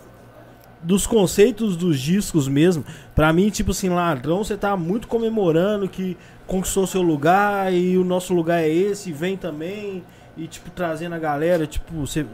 Dos 0.81 1.07
conceitos 1.07 1.77
dos 1.77 1.97
discos 1.97 2.49
mesmo, 2.49 2.83
pra 3.15 3.31
mim, 3.31 3.49
tipo 3.49 3.71
assim, 3.71 3.87
ladrão, 3.87 4.43
você 4.43 4.57
tá 4.57 4.75
muito 4.75 5.07
comemorando 5.07 5.87
que 5.87 6.17
conquistou 6.45 6.85
seu 6.85 7.01
lugar 7.01 7.73
e 7.73 7.97
o 7.97 8.03
nosso 8.03 8.33
lugar 8.33 8.61
é 8.61 8.67
esse, 8.67 9.09
vem 9.13 9.37
também, 9.37 10.03
e 10.35 10.45
tipo, 10.45 10.69
trazendo 10.71 11.13
a 11.13 11.19
galera, 11.19 11.65
tipo, 11.65 12.05
você, 12.05 12.25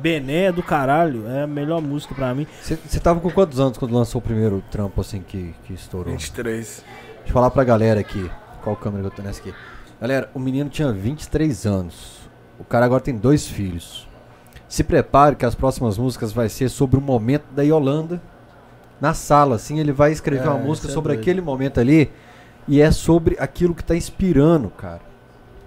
Bené 0.00 0.50
do 0.50 0.62
caralho, 0.62 1.28
é 1.28 1.42
a 1.42 1.46
melhor 1.46 1.80
música 1.80 2.14
pra 2.14 2.34
mim. 2.34 2.46
Você 2.60 2.98
tava 2.98 3.20
com 3.20 3.30
quantos 3.30 3.60
anos 3.60 3.78
quando 3.78 3.94
lançou 3.94 4.18
o 4.18 4.22
primeiro 4.22 4.62
trampo 4.70 5.00
assim 5.00 5.20
que, 5.20 5.54
que 5.64 5.74
estourou? 5.74 6.12
23. 6.12 6.66
Deixa 6.66 7.28
eu 7.28 7.32
falar 7.32 7.50
pra 7.50 7.62
galera 7.62 8.00
aqui. 8.00 8.30
Qual 8.62 8.74
câmera 8.74 9.02
que 9.02 9.06
eu 9.08 9.16
tô 9.16 9.22
nessa 9.22 9.40
aqui? 9.40 9.54
Galera, 10.00 10.30
o 10.34 10.38
menino 10.38 10.70
tinha 10.70 10.90
23 10.90 11.66
anos. 11.66 12.23
O 12.58 12.64
cara 12.64 12.84
agora 12.86 13.00
tem 13.00 13.16
dois 13.16 13.46
filhos. 13.46 14.08
Se 14.68 14.82
prepare 14.82 15.36
que 15.36 15.44
as 15.44 15.54
próximas 15.54 15.98
músicas 15.98 16.32
vai 16.32 16.48
ser 16.48 16.68
sobre 16.68 16.98
o 16.98 17.02
momento 17.02 17.44
da 17.52 17.62
Yolanda 17.62 18.20
na 19.00 19.12
sala, 19.12 19.56
assim, 19.56 19.78
ele 19.78 19.92
vai 19.92 20.12
escrever 20.12 20.46
É, 20.46 20.50
uma 20.50 20.58
música 20.58 20.88
é 20.88 20.90
sobre 20.90 21.12
doido. 21.12 21.20
aquele 21.20 21.40
momento 21.40 21.78
ali 21.80 22.10
e 22.66 22.80
é 22.80 22.90
sobre 22.90 23.36
aquilo 23.38 23.74
que 23.74 23.84
tá 23.84 23.94
inspirando, 23.94 24.70
cara. 24.70 25.00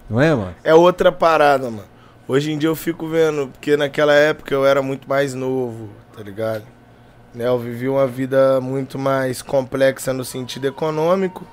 Não 0.09 0.19
é, 0.19 0.33
mano? 0.33 0.56
É 0.64 0.74
outra 0.74 1.11
parada, 1.11 1.69
mano. 1.69 1.83
Hoje 2.27 2.51
em 2.51 2.57
dia 2.57 2.69
eu 2.69 2.75
fico 2.75 3.07
vendo, 3.07 3.48
porque 3.48 3.77
naquela 3.77 4.14
época 4.14 4.53
eu 4.53 4.66
era 4.66 4.82
muito 4.82 5.07
mais 5.07 5.33
novo, 5.33 5.90
tá 6.16 6.22
ligado? 6.24 6.64
Né, 7.33 7.48
eu 7.48 7.59
vivi 7.59 7.88
uma 7.88 8.07
vida 8.07 8.59
muito 8.59 8.98
mais 8.98 9.41
complexa 9.41 10.11
no 10.11 10.25
sentido 10.25 10.66
econômico, 10.67 11.45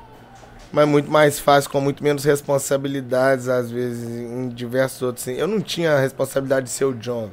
mas 0.74 0.88
muito 0.88 1.10
mais 1.10 1.38
fácil, 1.38 1.70
com 1.70 1.80
muito 1.80 2.02
menos 2.02 2.24
responsabilidades, 2.24 3.48
às 3.48 3.70
vezes, 3.70 4.04
em 4.08 4.48
diversos 4.48 5.00
outros. 5.02 5.28
Eu 5.28 5.46
não 5.46 5.60
tinha 5.60 5.92
a 5.92 6.00
responsabilidade 6.00 6.66
de 6.66 6.72
ser 6.72 6.84
o 6.84 6.92
John. 6.92 7.30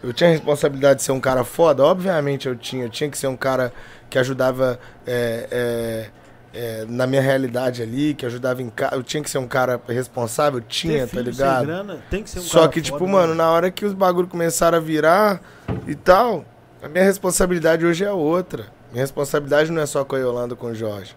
Eu 0.00 0.12
tinha 0.12 0.30
a 0.30 0.32
responsabilidade 0.32 1.00
de 1.00 1.04
ser 1.04 1.10
um 1.10 1.18
cara 1.18 1.42
foda? 1.42 1.84
Obviamente 1.84 2.46
eu 2.46 2.54
tinha. 2.54 2.84
Eu 2.84 2.88
tinha 2.88 3.10
que 3.10 3.18
ser 3.18 3.26
um 3.26 3.36
cara 3.36 3.72
que 4.08 4.16
ajudava 4.16 4.78
é, 5.04 5.48
é, 5.50 6.10
é, 6.54 6.84
na 6.88 7.04
minha 7.04 7.20
realidade 7.20 7.82
ali, 7.82 8.14
que 8.14 8.24
ajudava 8.24 8.62
em 8.62 8.70
casa. 8.70 8.94
Eu 8.94 9.02
tinha 9.02 9.24
que 9.24 9.28
ser 9.28 9.38
um 9.38 9.48
cara 9.48 9.80
responsável? 9.88 10.60
Tinha, 10.60 11.00
Ter 11.00 11.00
tá 11.00 11.08
filho 11.08 11.34
sem 11.34 11.44
ligado? 11.44 11.66
grana, 11.66 11.98
tem 12.08 12.22
que 12.22 12.30
ser 12.30 12.38
um 12.38 12.42
Só 12.42 12.60
cara 12.60 12.72
que, 12.72 12.80
tipo, 12.80 12.98
foda, 12.98 13.10
mano, 13.10 13.34
né? 13.34 13.38
na 13.38 13.50
hora 13.50 13.72
que 13.72 13.84
os 13.84 13.92
bagulho 13.92 14.28
começaram 14.28 14.78
a 14.78 14.80
virar 14.80 15.40
e 15.84 15.96
tal, 15.96 16.44
a 16.80 16.88
minha 16.88 17.04
responsabilidade 17.04 17.84
hoje 17.84 18.04
é 18.04 18.12
outra. 18.12 18.66
Minha 18.92 19.02
responsabilidade 19.02 19.72
não 19.72 19.82
é 19.82 19.86
só 19.86 20.04
com 20.04 20.14
a 20.14 20.18
Yolanda 20.20 20.54
com 20.54 20.68
o 20.68 20.74
Jorge. 20.76 21.16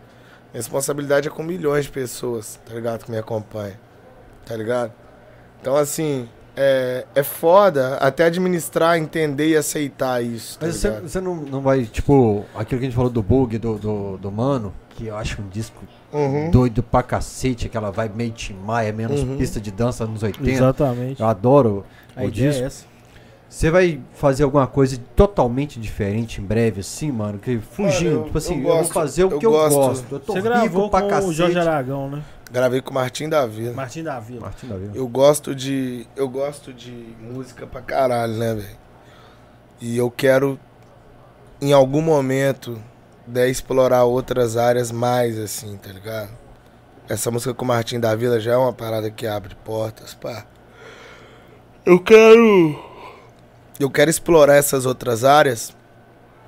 Minha 0.54 0.60
responsabilidade 0.60 1.28
é 1.28 1.32
com 1.32 1.44
milhões 1.44 1.86
de 1.86 1.92
pessoas, 1.92 2.60
tá 2.66 2.74
ligado? 2.74 3.06
Que 3.06 3.12
me 3.12 3.18
acompanham. 3.18 3.76
Tá 4.46 4.56
ligado? 4.56 4.92
Então, 5.62 5.76
assim, 5.78 6.28
é, 6.58 7.06
é 7.16 7.24
foda 7.24 7.96
até 7.98 8.26
administrar, 8.26 8.98
entender 8.98 9.50
e 9.50 9.56
aceitar 9.56 10.22
isso, 10.24 10.60
tá 10.60 10.66
Mas 10.66 10.76
você, 10.78 10.90
você 11.00 11.22
não, 11.22 11.36
não 11.36 11.62
vai, 11.62 11.86
tipo, 11.86 12.44
aquilo 12.56 12.80
que 12.80 12.86
a 12.86 12.90
gente 12.90 12.96
falou 12.96 13.10
do 13.12 13.22
bug 13.24 13.58
do, 13.58 13.78
do, 13.78 14.18
do 14.18 14.32
Mano, 14.32 14.74
que 14.90 15.08
eu 15.08 15.16
acho 15.16 15.42
um 15.42 15.48
disco 15.48 15.84
Uhum. 16.14 16.52
doido 16.52 16.84
pra 16.84 17.02
cacete, 17.02 17.68
aquela 17.68 17.90
vibe 17.90 18.18
meio 18.18 18.32
Tim 18.32 18.54
Maia, 18.56 18.92
menos 18.92 19.22
Uhum. 19.22 19.38
pista 19.38 19.62
de 19.62 19.72
dança 19.72 20.06
nos 20.06 20.22
80. 20.22 20.50
Exatamente. 20.52 21.22
Eu 21.22 21.28
adoro 21.28 21.86
A 22.14 22.24
o 22.24 22.28
ideia 22.28 22.50
disco. 22.50 22.64
é 22.64 22.66
essa. 22.68 22.86
Você 23.52 23.70
vai 23.70 24.00
fazer 24.14 24.44
alguma 24.44 24.66
coisa 24.66 24.98
totalmente 25.14 25.78
diferente 25.78 26.40
em 26.40 26.44
breve, 26.46 26.80
assim, 26.80 27.12
mano? 27.12 27.38
Que 27.38 27.60
fugindo, 27.60 28.12
eu- 28.12 28.24
tipo 28.24 28.38
assim, 28.38 28.54
eu 28.54 28.60
eu, 28.62 28.64
vou 28.68 28.78
gosto- 28.78 28.94
fazer 28.94 29.24
o 29.26 29.32
eu 29.32 29.40
que 29.40 29.46
eu 29.46 29.52
gosto. 29.52 29.76
gosto. 29.76 30.06
Eu 30.16 30.20
tô 30.22 30.32
Você 30.34 30.40
rico 30.40 30.50
gravou 30.50 30.90
pra 30.90 31.02
com 31.02 31.08
cacete. 31.10 31.30
o 31.30 31.34
Jorge 31.34 31.60
Aragão, 31.60 32.10
né? 32.10 32.24
Gravei 32.50 32.80
com 32.82 32.92
o 32.92 32.94
Martim 32.94 33.28
da 33.28 33.46
Vila. 33.46 33.74
Martim 33.74 34.04
da 34.04 34.20
Vila. 34.22 34.40
Martim 34.42 34.68
da 34.68 34.78
Vila. 34.78 34.92
Eu 34.96 35.06
gosto 35.06 35.54
de. 35.54 36.08
Eu 36.16 36.30
gosto 36.30 36.72
de 36.74 36.92
música 37.20 37.68
pra 37.68 37.82
caralho, 37.82 38.34
né, 38.34 38.54
velho? 38.56 38.78
E 39.82 39.98
eu 39.98 40.10
quero, 40.10 40.58
em 41.62 41.74
algum 41.74 42.02
momento, 42.02 42.82
né, 43.28 43.50
explorar 43.50 44.06
outras 44.06 44.56
áreas 44.56 44.94
mais, 44.94 45.38
assim, 45.38 45.76
tá 45.76 45.92
ligado? 45.92 46.30
Essa 47.10 47.30
música 47.30 47.54
com 47.54 47.66
o 47.66 47.68
Martim 47.68 48.00
da 48.00 48.16
Vila 48.16 48.40
já 48.40 48.54
é 48.54 48.58
uma 48.58 48.72
parada 48.72 49.12
que 49.12 49.28
abre 49.28 49.56
portas, 49.66 50.14
pá. 50.14 50.46
Eu 51.86 52.00
quero. 52.00 52.91
Eu 53.84 53.90
quero 53.90 54.10
explorar 54.10 54.56
essas 54.56 54.86
outras 54.86 55.24
áreas, 55.24 55.76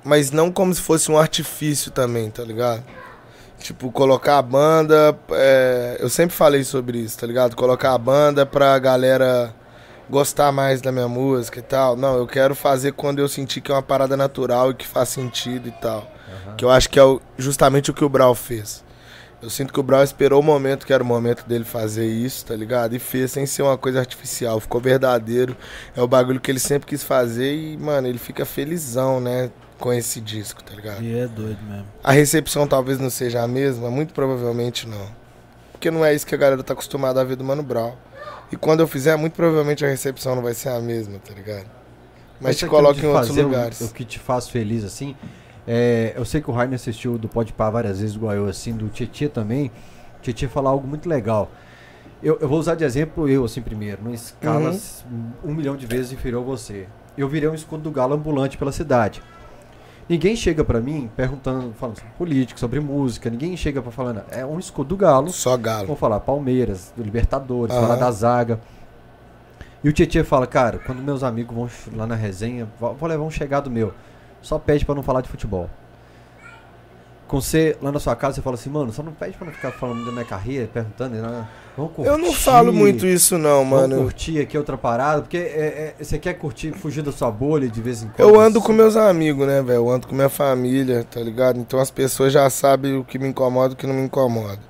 mas 0.04 0.30
não 0.30 0.50
como 0.52 0.72
se 0.74 0.80
fosse 0.80 1.10
um 1.10 1.18
artifício 1.18 1.90
também, 1.90 2.30
tá 2.30 2.42
ligado? 2.44 2.82
Tipo, 3.58 3.90
colocar 3.90 4.38
a 4.38 4.42
banda. 4.42 5.16
é, 5.30 5.96
eu 6.00 6.08
sempre 6.10 6.34
falei 6.36 6.64
sobre 6.64 6.98
isso, 6.98 7.18
tá 7.18 7.26
ligado? 7.26 7.56
Colocar 7.56 7.92
a 7.94 7.98
banda 7.98 8.44
pra 8.44 8.78
galera 8.78 9.54
gostar 10.10 10.52
mais 10.52 10.82
da 10.82 10.92
minha 10.92 11.08
música 11.08 11.58
e 11.60 11.62
tal. 11.62 11.96
Não, 11.96 12.16
eu 12.18 12.26
quero 12.26 12.54
fazer 12.54 12.92
quando 12.92 13.20
eu 13.20 13.28
sentir 13.28 13.62
que 13.62 13.72
é 13.72 13.74
uma 13.74 13.82
parada 13.82 14.16
natural 14.18 14.70
e 14.70 14.74
que 14.74 14.86
faz 14.86 15.08
sentido 15.08 15.68
e 15.68 15.72
tal. 15.72 16.06
Que 16.58 16.64
eu 16.64 16.70
acho 16.70 16.90
que 16.90 16.98
é 16.98 17.04
o- 17.04 17.20
justamente 17.38 17.90
o 17.90 17.94
que 17.94 18.04
o 18.04 18.08
Brau 18.08 18.34
fez. 18.34 18.83
Eu 19.44 19.50
sinto 19.50 19.74
que 19.74 19.78
o 19.78 19.82
Brau 19.82 20.02
esperou 20.02 20.40
o 20.40 20.42
momento 20.42 20.86
que 20.86 20.92
era 20.92 21.02
o 21.02 21.06
momento 21.06 21.44
dele 21.46 21.64
fazer 21.64 22.06
isso, 22.06 22.46
tá 22.46 22.56
ligado? 22.56 22.94
E 22.96 22.98
fez 22.98 23.30
sem 23.30 23.44
ser 23.44 23.60
uma 23.60 23.76
coisa 23.76 24.00
artificial. 24.00 24.58
Ficou 24.58 24.80
verdadeiro. 24.80 25.54
É 25.94 26.00
o 26.00 26.08
bagulho 26.08 26.40
que 26.40 26.50
ele 26.50 26.58
sempre 26.58 26.88
quis 26.88 27.02
fazer 27.04 27.54
e, 27.54 27.76
mano, 27.76 28.08
ele 28.08 28.16
fica 28.18 28.46
felizão, 28.46 29.20
né? 29.20 29.50
Com 29.78 29.92
esse 29.92 30.18
disco, 30.18 30.64
tá 30.64 30.74
ligado? 30.74 31.02
E 31.02 31.18
é 31.18 31.26
doido 31.26 31.58
mesmo. 31.68 31.84
A 32.02 32.10
recepção 32.10 32.66
talvez 32.66 32.98
não 32.98 33.10
seja 33.10 33.42
a 33.42 33.46
mesma, 33.46 33.90
muito 33.90 34.14
provavelmente 34.14 34.88
não. 34.88 35.06
Porque 35.72 35.90
não 35.90 36.02
é 36.02 36.14
isso 36.14 36.26
que 36.26 36.34
a 36.34 36.38
galera 36.38 36.62
tá 36.62 36.72
acostumada 36.72 37.20
a 37.20 37.24
ver 37.24 37.36
do 37.36 37.44
Mano 37.44 37.62
Brown. 37.62 37.92
E 38.50 38.56
quando 38.56 38.80
eu 38.80 38.86
fizer, 38.88 39.14
muito 39.16 39.34
provavelmente 39.34 39.84
a 39.84 39.88
recepção 39.88 40.34
não 40.36 40.42
vai 40.42 40.54
ser 40.54 40.70
a 40.70 40.80
mesma, 40.80 41.18
tá 41.18 41.34
ligado? 41.34 41.66
Mas 42.40 42.56
te 42.56 42.64
aquilo 42.64 42.78
coloca 42.80 42.98
em 43.00 43.06
outros 43.06 43.28
fazer 43.28 43.40
o- 43.42 43.44
lugares. 43.48 43.80
O, 43.82 43.92
que 43.92 44.04
te 44.06 44.18
faz 44.18 44.48
feliz, 44.48 44.84
assim. 44.84 45.14
É, 45.66 46.12
eu 46.16 46.24
sei 46.24 46.40
que 46.40 46.50
o 46.50 46.52
Rainer 46.54 46.74
assistiu 46.74 47.16
do 47.18 47.28
Pode 47.28 47.52
Pá 47.52 47.70
várias 47.70 48.00
vezes, 48.00 48.14
igual 48.16 48.34
eu, 48.34 48.46
assim, 48.46 48.72
do 48.72 48.88
Tietê 48.88 49.28
também. 49.28 49.70
Tietê 50.22 50.46
falar 50.48 50.70
algo 50.70 50.86
muito 50.86 51.08
legal. 51.08 51.50
Eu, 52.22 52.38
eu 52.40 52.48
vou 52.48 52.58
usar 52.58 52.74
de 52.74 52.84
exemplo 52.84 53.28
eu, 53.28 53.44
assim, 53.44 53.60
primeiro, 53.60 54.02
numa 54.02 54.14
escala 54.14 54.70
Uhum. 54.70 55.30
um 55.44 55.54
milhão 55.54 55.76
de 55.76 55.86
vezes 55.86 56.12
inferior 56.12 56.42
a 56.42 56.44
você. 56.44 56.86
Eu 57.16 57.28
virei 57.28 57.48
um 57.48 57.54
escudo 57.54 57.82
do 57.82 57.90
galo 57.90 58.14
ambulante 58.14 58.56
pela 58.56 58.72
cidade. 58.72 59.22
Ninguém 60.08 60.36
chega 60.36 60.62
pra 60.64 60.80
mim 60.80 61.10
perguntando, 61.16 61.72
falando 61.78 61.96
sobre 61.96 62.12
política, 62.18 62.58
sobre 62.60 62.78
música. 62.80 63.30
Ninguém 63.30 63.56
chega 63.56 63.80
pra 63.80 63.90
falar, 63.90 64.12
"Não, 64.12 64.22
é 64.30 64.44
um 64.44 64.58
escudo 64.58 64.90
do 64.90 64.96
galo. 64.98 65.30
Só 65.30 65.56
galo. 65.56 65.86
Vamos 65.86 66.00
falar 66.00 66.20
Palmeiras, 66.20 66.92
do 66.94 67.02
Libertadores, 67.02 67.74
Aham. 67.74 67.86
falar 67.86 67.96
da 67.96 68.10
zaga. 68.10 68.60
E 69.82 69.88
o 69.88 69.92
Tietchan 69.92 70.24
fala, 70.24 70.46
cara, 70.46 70.78
quando 70.78 71.02
meus 71.02 71.22
amigos 71.22 71.54
vão 71.54 71.68
lá 71.96 72.06
na 72.06 72.14
resenha, 72.14 72.66
vou 72.80 72.94
vou 72.94 73.08
levar 73.08 73.22
um 73.24 73.30
chegado 73.30 73.70
meu. 73.70 73.92
Só 74.44 74.58
pede 74.58 74.84
pra 74.84 74.94
não 74.94 75.02
falar 75.02 75.22
de 75.22 75.28
futebol. 75.28 75.70
Com 77.26 77.40
você 77.40 77.76
lá 77.80 77.90
na 77.90 77.98
sua 77.98 78.14
casa, 78.14 78.34
você 78.36 78.42
fala 78.42 78.54
assim, 78.54 78.68
mano, 78.68 78.92
só 78.92 79.02
não 79.02 79.12
pede 79.12 79.34
pra 79.38 79.46
não 79.46 79.54
ficar 79.54 79.72
falando 79.72 80.04
da 80.04 80.12
minha 80.12 80.26
carreira, 80.26 80.68
perguntando, 80.72 81.16
né? 81.16 81.48
Vamos 81.74 81.92
curtir. 81.94 82.10
Eu 82.10 82.18
não 82.18 82.30
falo 82.34 82.70
muito 82.70 83.06
isso 83.06 83.38
não, 83.38 83.64
Vamos 83.64 83.70
mano. 83.88 83.96
curtir 84.02 84.38
aqui 84.40 84.58
outra 84.58 84.76
parada, 84.76 85.22
porque 85.22 85.38
é- 85.38 85.94
é- 85.98 86.04
você 86.04 86.18
quer 86.18 86.34
curtir, 86.34 86.72
fugir 86.72 87.02
da 87.02 87.10
sua 87.10 87.30
bolha 87.30 87.66
de 87.66 87.80
vez 87.80 88.02
em 88.02 88.08
quando. 88.08 88.28
Eu 88.28 88.38
ando 88.38 88.60
com 88.60 88.66
assim. 88.68 88.76
meus 88.76 88.94
amigos, 88.96 89.46
né, 89.46 89.62
velho? 89.62 89.76
Eu 89.78 89.90
ando 89.90 90.06
com 90.06 90.14
minha 90.14 90.28
família, 90.28 91.02
tá 91.10 91.18
ligado? 91.20 91.58
Então 91.58 91.80
as 91.80 91.90
pessoas 91.90 92.30
já 92.30 92.48
sabem 92.50 92.98
o 92.98 93.02
que 93.02 93.18
me 93.18 93.26
incomoda 93.26 93.72
e 93.72 93.74
o 93.74 93.76
que 93.78 93.86
não 93.86 93.94
me 93.94 94.02
incomoda. 94.02 94.60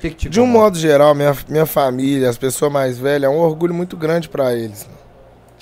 Que 0.00 0.10
que 0.10 0.28
De 0.28 0.40
um 0.40 0.46
modo 0.46 0.76
geral, 0.76 1.14
minha, 1.14 1.34
minha 1.48 1.64
família, 1.66 2.28
as 2.28 2.36
pessoas 2.36 2.70
mais 2.72 2.98
velhas, 2.98 3.30
é 3.30 3.34
um 3.34 3.38
orgulho 3.38 3.72
muito 3.72 3.96
grande 3.96 4.28
pra 4.28 4.52
eles. 4.52 4.84
mano. 4.84 5.01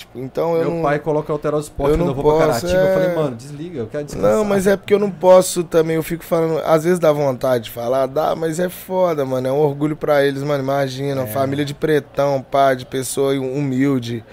Tipo, 0.01 0.19
então 0.19 0.57
eu 0.57 0.63
Meu 0.63 0.71
não... 0.77 0.83
pai 0.83 0.99
coloca 0.99 1.31
esporte 1.61 1.91
eu 1.93 1.99
quando 1.99 2.01
não 2.01 2.09
eu 2.09 2.15
vou 2.15 2.37
pra 2.39 2.47
posso, 2.47 2.67
Caratinga. 2.67 2.89
Eu 2.89 2.95
falei, 2.95 3.09
é. 3.11 3.15
mano, 3.15 3.37
desliga, 3.37 3.79
eu 3.81 3.87
quero 3.87 4.05
descansar. 4.05 4.33
Não, 4.33 4.45
mas 4.45 4.67
é 4.67 4.77
porque 4.77 4.95
eu 4.95 4.99
não 4.99 5.11
posso 5.11 5.63
também, 5.63 5.97
eu 5.97 6.03
fico 6.03 6.25
falando, 6.25 6.59
às 6.65 6.85
vezes 6.85 6.99
dá 6.99 7.13
vontade 7.13 7.65
de 7.65 7.71
falar, 7.71 8.07
dá, 8.07 8.35
mas 8.35 8.59
é 8.59 8.69
foda, 8.71 9.25
mano, 9.27 9.47
é 9.49 9.53
um 9.53 9.59
orgulho 9.59 9.95
pra 9.95 10.25
eles, 10.25 10.43
mano, 10.43 10.63
imagina, 10.63 11.23
É. 11.23 11.27
família 11.27 11.65
de 11.65 11.75
pretão, 11.75 12.41
pá, 12.41 12.73
de 12.73 12.87
pessoa 12.87 13.35
humilde, 13.35 14.25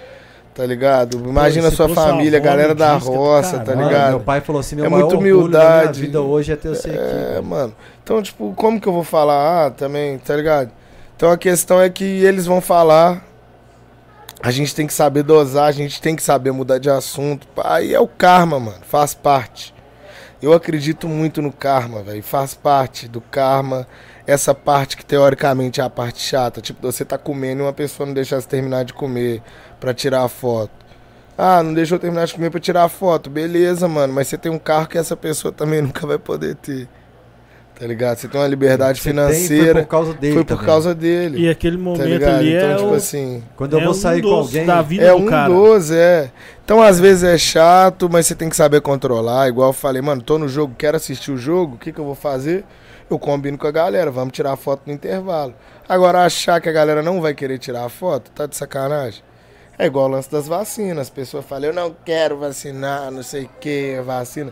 tá 0.56 0.66
ligado? 0.66 1.18
Imagina 1.18 1.68
a 1.68 1.72
sua 1.72 1.90
família, 1.90 2.40
avó 2.40 2.48
galera 2.48 2.74
da 2.74 2.94
é 2.94 2.98
roça, 2.98 3.60
tá. 3.60 3.76
Mano, 3.76 3.88
ligado? 3.90 4.10
Meu 4.12 4.20
pai 4.22 4.40
falou 4.40 4.62
assim, 4.62 4.78
meu 4.78 4.86
É 4.86 4.90
minha 4.90 5.06
humildade. 5.06 6.00
vida 6.02 6.22
hoje 6.22 6.54
é 6.54 6.56
ter 6.56 6.70
você 6.70 6.90
aqui. 6.90 7.00
É, 7.00 7.42
mano. 7.42 7.76
Então, 8.04 8.22
tipo, 8.24 8.54
como 8.56 8.80
que 8.80 8.88
eu 8.88 8.94
vou 8.94 9.04
falar? 9.04 9.66
Ah, 9.66 9.70
também, 9.70 10.18
tá 10.18 10.34
ligado? 10.36 10.72
Então 11.18 11.30
a 11.30 11.38
questão 11.38 11.82
é 11.82 11.90
que 11.90 12.04
eles 12.04 12.46
vão 12.46 12.62
falar. 12.62 13.24
A 14.42 14.52
gente 14.52 14.76
tem 14.76 14.86
que 14.86 14.94
saber 14.94 15.24
dosar, 15.24 15.66
a 15.66 15.72
gente 15.72 16.00
tem 16.00 16.16
que 16.16 16.22
saber 16.22 16.52
mudar 16.52 16.78
de 16.78 16.90
assunto. 16.90 17.48
Aí 17.64 17.94
é 17.94 18.00
o 18.00 18.08
karma, 18.08 18.60
mano. 18.60 18.82
Faz 18.84 19.14
parte. 19.14 19.74
Eu 20.42 20.54
acredito 20.54 21.08
muito 21.08 21.42
no 21.42 21.52
karma, 21.52 22.04
velho. 22.04 22.22
Faz 22.22 22.54
parte 22.54 23.08
do 23.08 23.20
karma. 23.20 23.88
Essa 24.28 24.54
parte 24.54 24.96
que 24.96 25.06
teoricamente 25.06 25.82
é 25.82 25.84
a 25.84 25.90
parte 25.90 26.20
chata. 26.20 26.62
Tipo, 26.62 26.82
você 26.82 27.04
tá 27.04 27.18
comendo 27.18 27.62
e 27.62 27.66
uma 27.66 27.74
pessoa 27.74 28.06
não 28.06 28.14
deixa 28.14 28.40
você 28.40 28.48
terminar 28.48 28.86
de 28.86 28.94
comer 28.94 29.42
pra 29.80 29.94
tirar 29.94 30.24
a 30.24 30.30
foto. 30.30 30.72
Ah, 31.36 31.64
não 31.64 31.74
deixou 31.74 31.98
terminar 31.98 32.26
de 32.26 32.36
comer 32.36 32.52
pra 32.52 32.60
tirar 32.60 32.84
a 32.84 32.90
foto. 32.90 33.32
Beleza, 33.32 33.88
mano. 33.88 34.14
Mas 34.14 34.28
você 34.28 34.38
tem 34.38 34.52
um 34.52 34.60
carro 34.60 34.88
que 34.88 34.98
essa 34.98 35.18
pessoa 35.18 35.52
também 35.52 35.82
nunca 35.84 36.06
vai 36.06 36.20
poder 36.20 36.56
ter. 36.56 36.88
Tá 37.80 37.86
ligado? 37.86 38.18
Você 38.18 38.28
tem 38.28 38.42
uma 38.42 38.48
liberdade 38.48 38.98
Você 39.00 39.04
tem, 39.04 39.14
financeira. 39.14 39.74
foi 39.74 39.82
por 39.84 39.88
causa 39.88 40.14
dele 40.16 40.34
Foi 40.34 40.44
por 40.44 40.50
também. 40.56 40.66
causa 40.66 40.96
dele. 40.96 41.40
E 41.42 41.50
aquele 41.50 41.78
tá 41.78 41.84
momento 41.84 42.04
ligado? 42.08 42.36
ali 42.36 42.56
Então, 42.56 42.70
é 42.72 42.76
tipo 42.76 42.90
o, 42.90 42.94
assim. 42.96 43.44
Quando 43.56 43.74
eu 43.74 43.80
é 43.80 43.84
vou 43.84 43.92
um 43.92 43.96
sair 43.96 44.22
com 44.24 44.30
alguém... 44.30 44.66
da 44.66 44.82
vida 44.82 45.04
É 45.04 45.12
do 45.12 45.18
um 45.18 45.26
cara. 45.28 45.54
dos, 45.54 45.92
é. 45.92 46.32
Então, 46.66 46.82
às 46.82 47.00
vezes 47.00 47.24
é 47.24 47.38
chato, 47.38 48.10
mas 48.12 48.26
você 48.26 48.34
tem 48.34 48.50
que 48.50 48.56
saber 48.56 48.82
controlar. 48.82 49.48
Igual 49.48 49.70
eu 49.70 49.74
falei, 49.74 50.02
mano, 50.02 50.22
tô 50.24 50.40
no 50.40 50.48
jogo, 50.50 50.74
quero 50.76 50.98
assistir 50.98 51.32
o 51.32 51.38
jogo, 51.38 51.76
o 51.76 51.78
que, 51.78 51.92
que 51.92 52.00
eu 52.00 52.06
vou 52.06 52.16
fazer? 52.16 52.66
Eu 53.10 53.20
combino 53.20 53.58
com 53.58 53.68
a 53.68 53.72
galera, 53.72 54.10
vamos 54.10 54.34
tirar 54.34 54.54
a 54.54 54.58
foto 54.58 54.82
no 54.88 54.92
intervalo. 54.94 55.54
Agora, 55.88 56.26
achar 56.26 56.60
que 56.60 56.68
a 56.68 56.74
galera 56.74 57.02
não 57.04 57.22
vai 57.22 57.34
querer 57.36 57.58
tirar 57.60 57.86
a 57.86 57.90
foto, 57.90 58.32
tá 58.32 58.48
de 58.48 58.56
sacanagem? 58.58 59.22
É 59.80 59.86
igual 59.86 60.06
o 60.06 60.10
lance 60.12 60.32
das 60.32 60.48
vacinas. 60.48 61.02
As 61.04 61.10
pessoas 61.12 61.46
falam, 61.46 61.66
eu 61.70 61.74
não 61.74 61.96
quero 62.04 62.38
vacinar, 62.38 63.12
não 63.12 63.22
sei 63.22 63.44
o 63.44 63.50
que, 63.62 64.02
vacina. 64.04 64.52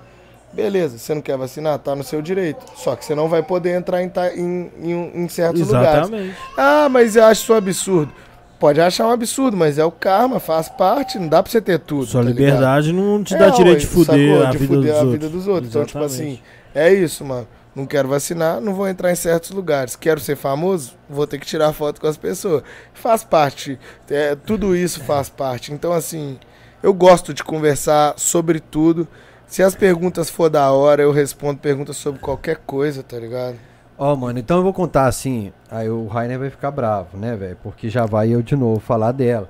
Beleza, 0.55 0.97
você 0.97 1.13
não 1.13 1.21
quer 1.21 1.37
vacinar? 1.37 1.77
Tá 1.79 1.95
no 1.95 2.03
seu 2.03 2.21
direito. 2.21 2.65
Só 2.75 2.95
que 2.95 3.03
você 3.03 3.13
não 3.13 3.27
vai 3.27 3.43
poder 3.43 3.75
entrar 3.75 4.01
em, 4.01 4.11
em, 4.35 4.71
em, 4.81 5.11
em 5.23 5.27
certos 5.27 5.67
lugares. 5.67 6.07
Exatamente. 6.07 6.35
Ah, 6.57 6.87
mas 6.89 7.15
eu 7.15 7.25
acho 7.25 7.41
isso 7.41 7.53
um 7.53 7.57
absurdo. 7.57 8.13
Pode 8.57 8.79
achar 8.79 9.05
um 9.07 9.11
absurdo, 9.11 9.57
mas 9.57 9.77
é 9.77 9.83
o 9.83 9.91
karma, 9.91 10.39
faz 10.39 10.69
parte, 10.69 11.19
não 11.19 11.27
dá 11.27 11.43
pra 11.43 11.51
você 11.51 11.59
ter 11.61 11.77
tudo. 11.77 12.05
Sua 12.05 12.21
tá 12.23 12.29
ligado? 12.29 12.45
liberdade 12.45 12.93
não 12.93 13.21
te 13.21 13.35
É, 13.35 13.37
dá 13.37 13.49
direito 13.49 13.79
ué, 13.79 13.81
de 13.81 13.87
fuder 13.87 14.29
sacou? 14.29 14.47
a 14.47 14.51
De 14.51 14.57
vida 14.57 14.73
fuder 14.75 14.91
dos 14.91 14.91
a 14.91 14.95
outros. 15.03 15.11
vida 15.11 15.29
dos 15.29 15.47
outros. 15.47 15.69
Então, 15.69 15.85
tipo 15.85 15.99
Exatamente. 15.99 16.33
assim, 16.33 16.41
é 16.73 16.93
isso, 16.93 17.25
mano. 17.25 17.47
Não 17.75 17.85
quero 17.85 18.07
vacinar, 18.07 18.61
não 18.61 18.73
vou 18.73 18.87
entrar 18.87 19.11
em 19.11 19.15
certos 19.15 19.51
lugares. 19.51 19.97
Quero 19.97 20.21
ser 20.21 20.37
famoso, 20.37 20.93
vou 21.09 21.27
ter 21.27 21.37
que 21.37 21.45
tirar 21.45 21.73
foto 21.73 21.99
com 21.99 22.07
as 22.07 22.15
pessoas. 22.15 22.63
Faz 22.93 23.21
parte. 23.25 23.77
É, 24.09 24.33
tudo 24.35 24.73
isso 24.73 25.01
faz 25.03 25.27
parte. 25.27 25.73
Então, 25.73 25.91
assim, 25.91 26.39
eu 26.81 26.93
gosto 26.93 27.33
de 27.33 27.43
conversar 27.43 28.13
sobre 28.15 28.61
tudo. 28.61 29.05
Se 29.47 29.61
as 29.63 29.75
perguntas 29.75 30.29
for 30.29 30.49
da 30.49 30.71
hora, 30.71 31.01
eu 31.03 31.11
respondo 31.11 31.59
perguntas 31.59 31.97
sobre 31.97 32.19
qualquer 32.19 32.57
coisa, 32.57 33.03
tá 33.03 33.17
ligado? 33.17 33.57
Ó, 33.97 34.15
mano, 34.15 34.39
então 34.39 34.57
eu 34.57 34.63
vou 34.63 34.73
contar 34.73 35.05
assim. 35.05 35.53
Aí 35.69 35.89
o 35.89 36.07
Rainer 36.07 36.39
vai 36.39 36.49
ficar 36.49 36.71
bravo, 36.71 37.17
né, 37.17 37.35
velho? 37.35 37.57
Porque 37.63 37.89
já 37.89 38.05
vai 38.05 38.29
eu 38.29 38.41
de 38.41 38.55
novo 38.55 38.79
falar 38.79 39.11
dela. 39.11 39.49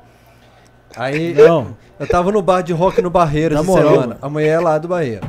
Aí 0.95 1.33
Não. 1.35 1.75
eu 1.99 2.07
tava 2.07 2.31
no 2.31 2.41
bar 2.41 2.61
de 2.61 2.73
rock 2.73 3.01
no 3.01 3.09
Barreiro 3.09 3.55
Na 3.55 3.61
essa 3.61 3.71
semana. 3.73 4.17
A 4.21 4.29
mulher 4.29 4.49
é 4.49 4.59
lá 4.59 4.77
do 4.77 4.87
Barreiro. 4.87 5.27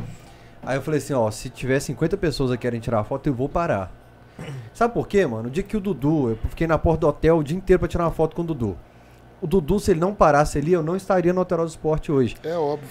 Aí 0.62 0.76
eu 0.76 0.82
falei 0.82 0.98
assim, 0.98 1.14
ó, 1.14 1.30
se 1.30 1.48
tiver 1.48 1.78
50 1.80 2.16
pessoas 2.16 2.50
que 2.50 2.58
querem 2.58 2.80
tirar 2.80 3.04
foto, 3.04 3.28
eu 3.28 3.34
vou 3.34 3.48
parar. 3.48 3.90
Sabe 4.74 4.92
por 4.92 5.08
quê, 5.08 5.24
mano? 5.24 5.48
O 5.48 5.50
dia 5.50 5.62
que 5.62 5.76
o 5.76 5.80
Dudu, 5.80 6.30
eu 6.30 6.38
fiquei 6.50 6.66
na 6.66 6.76
porta 6.76 7.00
do 7.02 7.08
hotel 7.08 7.38
o 7.38 7.44
dia 7.44 7.56
inteiro 7.56 7.80
pra 7.80 7.88
tirar 7.88 8.04
uma 8.04 8.10
foto 8.10 8.36
com 8.36 8.42
o 8.42 8.44
Dudu. 8.44 8.76
O 9.40 9.46
Dudu, 9.46 9.78
se 9.78 9.92
ele 9.92 10.00
não 10.00 10.12
parasse 10.12 10.58
ali, 10.58 10.72
eu 10.72 10.82
não 10.82 10.96
estaria 10.96 11.32
no 11.32 11.40
Hotel 11.40 11.58
do 11.58 11.66
Esporte 11.66 12.10
hoje. 12.10 12.36
É 12.42 12.54
óbvio. 12.56 12.88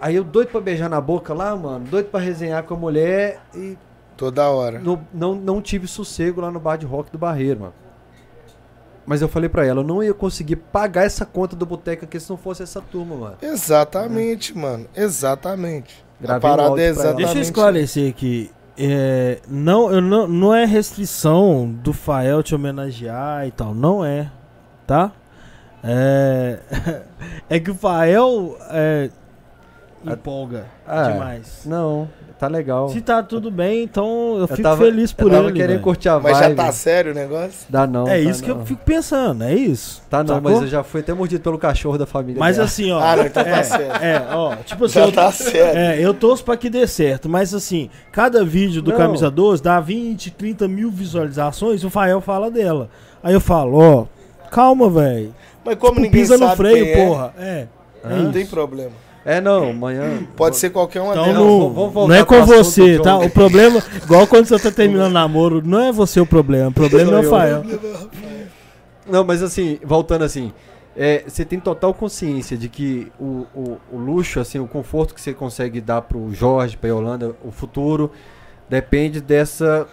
Aí 0.00 0.14
eu 0.16 0.24
doido 0.24 0.48
pra 0.48 0.60
beijar 0.60 0.88
na 0.88 1.00
boca 1.00 1.32
lá, 1.32 1.54
mano, 1.56 1.86
doido 1.86 2.06
pra 2.10 2.20
resenhar 2.20 2.62
com 2.64 2.74
a 2.74 2.76
mulher 2.76 3.40
e 3.54 3.76
Toda 4.16 4.48
hora. 4.50 4.78
no- 4.78 5.00
não, 5.12 5.34
não 5.34 5.60
tive 5.62 5.86
sossego 5.86 6.40
lá 6.40 6.50
no 6.50 6.60
bar 6.60 6.76
de 6.76 6.86
rock 6.86 7.10
do 7.10 7.18
Barreiro, 7.18 7.60
mano. 7.60 7.74
Mas 9.06 9.22
eu 9.22 9.28
falei 9.28 9.48
pra 9.48 9.64
ela, 9.64 9.80
eu 9.80 9.84
não 9.84 10.02
ia 10.02 10.12
conseguir 10.12 10.56
pagar 10.56 11.04
essa 11.04 11.24
conta 11.24 11.54
do 11.54 11.64
boteco 11.64 12.04
aqui 12.04 12.18
se 12.18 12.28
não 12.28 12.36
fosse 12.36 12.62
essa 12.62 12.80
turma, 12.80 13.14
mano. 13.14 13.36
Exatamente, 13.40 14.56
mano. 14.56 14.86
Exatamente. 14.96 16.04
Gravei 16.20 16.36
a 16.36 16.40
parada 16.56 16.80
é 16.82 16.86
exatamente. 16.88 17.16
Deixa 17.18 17.38
eu 17.38 17.42
esclarecer 17.42 18.10
aqui. 18.10 18.50
É, 18.76 19.38
não, 19.48 19.92
eu 19.92 20.00
não, 20.00 20.26
não 20.26 20.54
é 20.54 20.64
restrição 20.64 21.70
do 21.82 21.92
Fael 21.92 22.42
te 22.42 22.54
homenagear 22.54 23.46
e 23.46 23.50
tal. 23.52 23.74
Não 23.74 24.04
é. 24.04 24.30
Tá? 24.86 25.12
É, 25.84 26.58
é 27.48 27.60
que 27.60 27.70
o 27.70 27.74
Fael 27.74 28.56
é, 28.70 29.10
empolga 30.04 30.66
Ah, 30.86 31.10
demais. 31.10 31.62
Não, 31.64 32.08
tá 32.38 32.46
legal. 32.46 32.88
Se 32.90 33.00
tá 33.00 33.22
tudo 33.22 33.50
bem, 33.50 33.82
então 33.82 34.36
eu, 34.38 34.46
fico 34.46 34.62
tava- 34.62 34.84
feliz 34.84 35.12
por 35.12 35.24
eu 35.26 35.30
tava 35.30 35.48
ele. 35.48 35.58
querendo 35.58 35.80
curtir 35.80 36.08
a 36.08 36.20
Mas 36.20 36.38
vibe. 36.38 36.56
já 36.56 36.64
tá 36.64 36.72
sério 36.72 37.12
o 37.12 37.14
negócio? 37.14 37.66
Dá 37.68 37.86
não. 37.86 38.06
É 38.06 38.10
tá 38.10 38.18
isso 38.18 38.42
que 38.42 38.48
não. 38.50 38.60
eu 38.60 38.64
fico 38.66 38.82
pensando, 38.84 39.42
é 39.44 39.54
isso. 39.54 40.02
Tá 40.08 40.22
não, 40.22 40.36
Sacou? 40.36 40.50
mas 40.52 40.62
eu 40.62 40.68
já 40.68 40.84
fui 40.84 41.00
até 41.00 41.12
mordido 41.12 41.42
pelo 41.42 41.58
cachorro 41.58 41.98
da 41.98 42.06
família 42.06 42.38
Mas 42.38 42.56
dela. 42.56 42.66
assim, 42.66 42.92
ó. 42.92 43.00
Ah, 43.00 43.16
não, 43.16 43.26
então 43.26 43.42
tá 43.44 43.50
é, 43.50 43.62
certo. 43.62 44.02
é, 44.02 44.26
ó, 44.32 44.56
tipo 44.56 44.84
assim, 44.84 44.94
Já 45.00 45.06
eu, 45.06 45.12
tá 45.12 45.32
sério. 45.32 45.78
é, 45.78 46.00
eu 46.00 46.14
torço 46.14 46.44
pra 46.44 46.56
que 46.56 46.70
dê 46.70 46.86
certo, 46.86 47.28
mas 47.28 47.52
assim, 47.54 47.90
cada 48.12 48.44
vídeo 48.44 48.80
do 48.82 48.90
Não. 48.92 48.98
Camisa 48.98 49.30
12 49.30 49.62
dá 49.62 49.80
20, 49.80 50.30
30 50.30 50.68
mil 50.68 50.90
visualizações, 50.90 51.82
o 51.84 51.90
Fael 51.90 52.20
fala 52.20 52.50
dela. 52.50 52.88
Aí 53.22 53.34
eu 53.34 53.40
falo, 53.40 53.78
ó, 53.78 54.06
calma, 54.50 54.88
velho. 54.88 55.34
Mas 55.64 55.74
como 55.76 55.94
Tipo, 55.94 56.02
ninguém 56.02 56.20
pisa 56.20 56.38
sabe 56.38 56.50
no 56.50 56.56
freio, 56.56 56.84
quem 56.84 56.92
é, 56.94 57.06
porra. 57.08 57.34
É. 57.38 57.66
é 58.04 58.08
não 58.18 58.30
tem 58.30 58.46
problema. 58.46 58.92
É, 59.28 59.40
não, 59.40 59.70
amanhã. 59.70 60.22
Pode 60.36 60.56
ser 60.56 60.70
qualquer 60.70 61.00
uma 61.00 61.10
Então 61.12 61.24
delas. 61.24 61.40
não, 61.40 61.58
vamos- 61.58 61.74
vamos 61.74 61.92
voltar 61.92 62.08
não 62.14 62.20
é 62.20 62.24
com 62.24 62.44
você, 62.46 62.98
tá? 63.00 63.18
O 63.18 63.28
problema, 63.28 63.82
igual 64.04 64.24
quando 64.28 64.46
você 64.46 64.56
tá 64.56 64.70
terminando 64.70 65.12
namoro, 65.12 65.60
não 65.66 65.80
é 65.82 65.90
você 65.90 66.20
o 66.20 66.26
problema, 66.26 66.68
o 66.68 66.72
problema 66.72 67.10
é 67.10 67.20
o 67.20 67.24
Sou 67.24 67.24
eu. 67.24 67.30
Fael. 67.30 67.62
Não, 69.04 69.24
mas 69.24 69.42
assim, 69.42 69.78
voltando 69.84 70.22
assim, 70.24 70.52
é, 70.96 71.24
você 71.26 71.44
tem 71.44 71.58
total 71.58 71.92
consciência 71.92 72.56
de 72.56 72.68
que 72.68 73.10
o, 73.18 73.46
o, 73.54 73.78
o 73.92 73.98
luxo, 73.98 74.38
assim, 74.38 74.60
o 74.60 74.66
conforto 74.68 75.12
que 75.12 75.20
você 75.20 75.34
consegue 75.34 75.80
dar 75.80 76.02
pro 76.02 76.32
Jorge, 76.32 76.76
pra 76.76 76.88
Yolanda, 76.90 77.34
o 77.44 77.50
futuro, 77.50 78.12
depende 78.68 79.20
dessa 79.20 79.88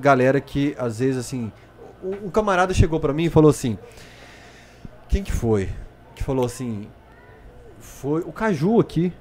galera 0.00 0.40
que, 0.42 0.74
às 0.78 0.98
vezes, 0.98 1.16
assim. 1.18 1.50
Um, 2.02 2.26
um 2.26 2.30
camarada 2.30 2.74
chegou 2.74 3.00
pra 3.00 3.14
mim 3.14 3.24
e 3.24 3.30
falou 3.30 3.48
assim. 3.50 3.78
Quem 5.08 5.22
que 5.22 5.32
foi? 5.32 5.68
Que 6.14 6.22
falou 6.22 6.44
assim. 6.44 6.86
Foi 8.00 8.20
o 8.22 8.32
Caju 8.32 8.80
aqui. 8.80 9.12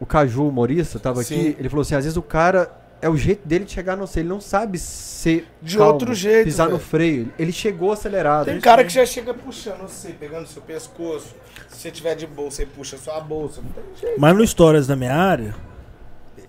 O 0.00 0.06
Caju 0.06 0.48
humorista 0.48 0.98
tava 0.98 1.22
Sim. 1.22 1.34
aqui. 1.34 1.56
Ele 1.58 1.68
falou 1.68 1.82
assim: 1.82 1.94
às 1.94 2.04
vezes 2.04 2.16
o 2.16 2.22
cara. 2.22 2.70
É 3.02 3.08
o 3.08 3.18
jeito 3.18 3.46
dele 3.46 3.66
de 3.66 3.72
chegar 3.72 3.96
no 3.98 4.06
sei, 4.06 4.22
ele 4.22 4.30
não 4.30 4.40
sabe 4.40 4.78
ser 4.78 5.46
De 5.60 5.76
calmo, 5.76 5.92
outro 5.92 6.14
jeito, 6.14 6.44
pisar 6.44 6.64
no 6.70 6.78
velho. 6.78 6.88
freio. 6.88 7.32
Ele 7.38 7.52
chegou 7.52 7.92
acelerado. 7.92 8.46
Tem 8.46 8.58
cara 8.58 8.82
que 8.82 8.90
já 8.94 9.04
chega 9.04 9.34
puxando 9.34 9.82
você, 9.82 10.08
pegando 10.18 10.46
seu 10.46 10.62
pescoço. 10.62 11.34
Se 11.68 11.80
você 11.80 11.90
tiver 11.90 12.14
de 12.14 12.26
bolsa, 12.26 12.58
você 12.58 12.66
puxa 12.66 12.96
sua 12.96 13.20
bolsa. 13.20 13.60
Não 13.60 13.70
tem 13.72 13.84
jeito. 14.00 14.18
Mas 14.18 14.34
no 14.34 14.42
Histórias 14.42 14.86
da 14.86 14.96
minha 14.96 15.14
área, 15.14 15.54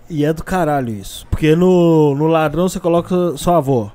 e 0.08 0.24
é 0.24 0.32
do 0.32 0.42
caralho 0.42 0.88
isso. 0.88 1.26
Porque 1.30 1.54
no, 1.54 2.14
no 2.14 2.26
Ladrão 2.26 2.70
você 2.70 2.80
coloca 2.80 3.36
sua 3.36 3.58
avó. 3.58 3.92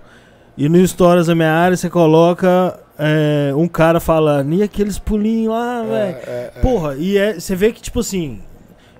E 0.56 0.70
no 0.70 0.78
Histórias 0.78 1.26
da 1.26 1.34
minha 1.34 1.52
área 1.52 1.76
você 1.76 1.90
coloca 1.90 2.80
é, 3.04 3.52
um 3.56 3.68
cara 3.68 4.00
falando, 4.00 4.54
e 4.54 4.62
aqueles 4.62 5.00
pulinhos 5.00 5.52
lá, 5.54 5.82
velho. 5.82 5.92
É, 5.92 6.24
é, 6.28 6.52
é. 6.56 6.60
Porra, 6.62 6.96
e 6.98 7.18
é, 7.18 7.34
você 7.40 7.56
vê 7.56 7.72
que, 7.72 7.82
tipo 7.82 8.00
assim, 8.02 8.40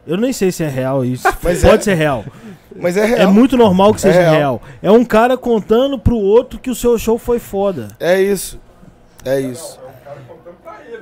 eu 0.08 0.18
nem 0.18 0.34
sei 0.34 0.52
se 0.52 0.64
é 0.64 0.68
real 0.68 1.06
isso. 1.06 1.24
Pode 1.40 1.56
é- 1.68 1.80
ser 1.80 1.94
real. 1.94 2.26
Mas 2.76 2.98
é 2.98 3.02
É 3.02 3.06
real. 3.18 3.32
muito 3.32 3.56
normal 3.56 3.92
que 3.94 3.98
É 4.00 4.12
seja 4.12 4.22
real. 4.22 4.34
real. 4.34 4.62
É 4.82 4.90
um 4.92 5.06
cara 5.06 5.38
contando 5.38 6.00
pro 6.00 6.16
outro 6.18 6.58
que 6.60 6.70
o 6.72 6.76
seu 6.76 6.98
show 6.98 7.18
foi 7.20 7.38
foda. 7.38 7.90
É 8.00 8.20
isso. 8.20 8.60
É 9.24 9.40
isso. 9.40 9.78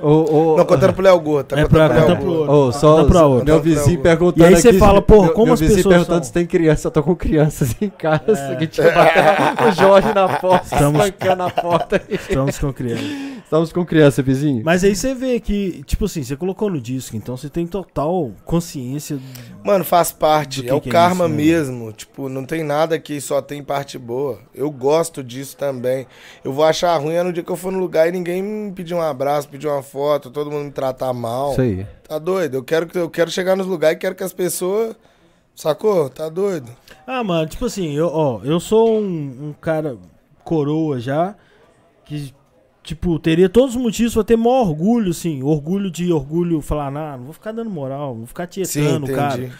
Ô, 0.02 0.52
ô, 0.52 0.56
Não, 0.56 0.64
contando 0.64 0.92
pro 0.94 1.02
Léo 1.02 1.20
Gordo. 1.20 1.46
Tá 1.48 1.60
É 1.60 1.66
pra 1.66 1.88
contar 1.88 2.16
pro 2.16 2.32
outro. 2.32 2.52
Ô, 2.52 2.72
só 2.72 2.96
Conta 2.96 3.08
pra 3.08 3.26
outro. 3.26 3.44
meu 3.46 3.60
vizinho 3.60 3.82
outro. 3.98 4.02
perguntando 4.02 4.40
E 4.42 4.44
aí 4.46 4.56
você 4.60 4.72
fala, 4.74 5.02
porra, 5.02 5.26
meu- 5.26 5.34
como 5.34 5.44
meu 5.46 5.54
as 5.54 5.60
vizinho 5.60 5.76
pessoas 5.78 5.94
perguntando 5.94 6.18
são? 6.18 6.24
se 6.24 6.32
tem 6.32 6.46
criança, 6.46 6.86
eu 6.88 6.90
tô 6.90 7.02
com 7.02 7.14
crianças 7.16 7.76
em 7.80 7.88
casa, 7.90 8.32
É. 8.52 8.56
que 8.56 8.66
tinha 8.66 8.90
batendo 8.90 9.68
o 9.68 9.72
Jorge 9.72 10.14
na 10.14 10.28
porta, 10.28 10.64
Estamos- 10.74 11.00
espancando 11.04 11.42
a 11.42 11.50
porta. 11.50 12.02
Estamos 12.08 12.58
com 12.58 12.72
criança. 12.72 13.02
Estamos 13.44 13.72
com 13.72 13.84
criança, 13.84 14.22
vizinho. 14.22 14.62
Mas 14.64 14.84
aí 14.84 14.94
você 14.94 15.12
vê 15.12 15.40
que, 15.40 15.82
tipo 15.84 16.04
assim, 16.04 16.22
você 16.22 16.36
colocou 16.36 16.70
no 16.70 16.80
disco, 16.80 17.16
então 17.16 17.36
você 17.36 17.48
tem 17.48 17.66
total 17.66 18.30
consciência. 18.44 19.18
Mano, 19.62 19.84
faz 19.84 20.10
parte. 20.10 20.66
É 20.66 20.72
o 20.74 20.78
é 20.78 20.80
karma 20.80 21.26
isso, 21.26 21.28
né? 21.28 21.36
mesmo. 21.36 21.92
Tipo, 21.92 22.28
não 22.28 22.44
tem 22.44 22.62
nada 22.64 22.98
que 22.98 23.20
só 23.20 23.42
tem 23.42 23.62
parte 23.62 23.98
boa. 23.98 24.38
Eu 24.54 24.70
gosto 24.70 25.22
disso 25.22 25.56
também. 25.56 26.06
Eu 26.42 26.52
vou 26.52 26.64
achar 26.64 26.96
ruim 26.96 27.14
é 27.14 27.22
no 27.22 27.32
dia 27.32 27.42
que 27.42 27.50
eu 27.50 27.56
for 27.56 27.70
no 27.70 27.78
lugar 27.78 28.08
e 28.08 28.12
ninguém 28.12 28.42
me 28.42 28.72
pedir 28.72 28.94
um 28.94 29.02
abraço, 29.02 29.48
pedir 29.48 29.66
uma 29.66 29.82
foto, 29.82 30.30
todo 30.30 30.50
mundo 30.50 30.64
me 30.66 30.70
tratar 30.70 31.12
mal. 31.12 31.52
Isso 31.52 31.60
aí. 31.60 31.86
Tá 32.08 32.18
doido? 32.18 32.56
Eu 32.56 32.64
quero, 32.64 32.86
que- 32.86 32.98
eu 32.98 33.10
quero 33.10 33.30
chegar 33.30 33.54
nos 33.56 33.66
lugares 33.66 33.96
e 33.96 34.00
quero 34.00 34.14
que 34.14 34.24
as 34.24 34.32
pessoas. 34.32 34.96
Sacou? 35.54 36.08
Tá 36.08 36.28
doido? 36.30 36.70
Ah, 37.06 37.22
mano, 37.22 37.46
tipo 37.46 37.66
assim, 37.66 37.92
eu, 37.94 38.08
ó, 38.08 38.40
eu 38.42 38.58
sou 38.58 38.98
um, 38.98 39.48
um 39.48 39.54
cara 39.60 39.98
coroa 40.42 40.98
já, 40.98 41.34
que, 42.06 42.32
tipo, 42.82 43.18
teria 43.18 43.48
todos 43.48 43.76
os 43.76 43.82
motivos 43.82 44.14
pra 44.14 44.24
ter 44.24 44.36
maior 44.36 44.68
orgulho, 44.68 45.10
assim, 45.10 45.42
orgulho 45.42 45.90
de 45.90 46.12
orgulho, 46.12 46.60
falar, 46.60 46.90
nah, 46.90 47.16
não 47.16 47.24
vou 47.24 47.32
ficar 47.32 47.52
dando 47.52 47.70
moral, 47.70 48.10
não 48.10 48.18
vou 48.18 48.26
ficar 48.26 48.48
Sim, 48.50 48.62
tietando 48.62 49.06
o 49.06 49.14
cara. 49.14 49.50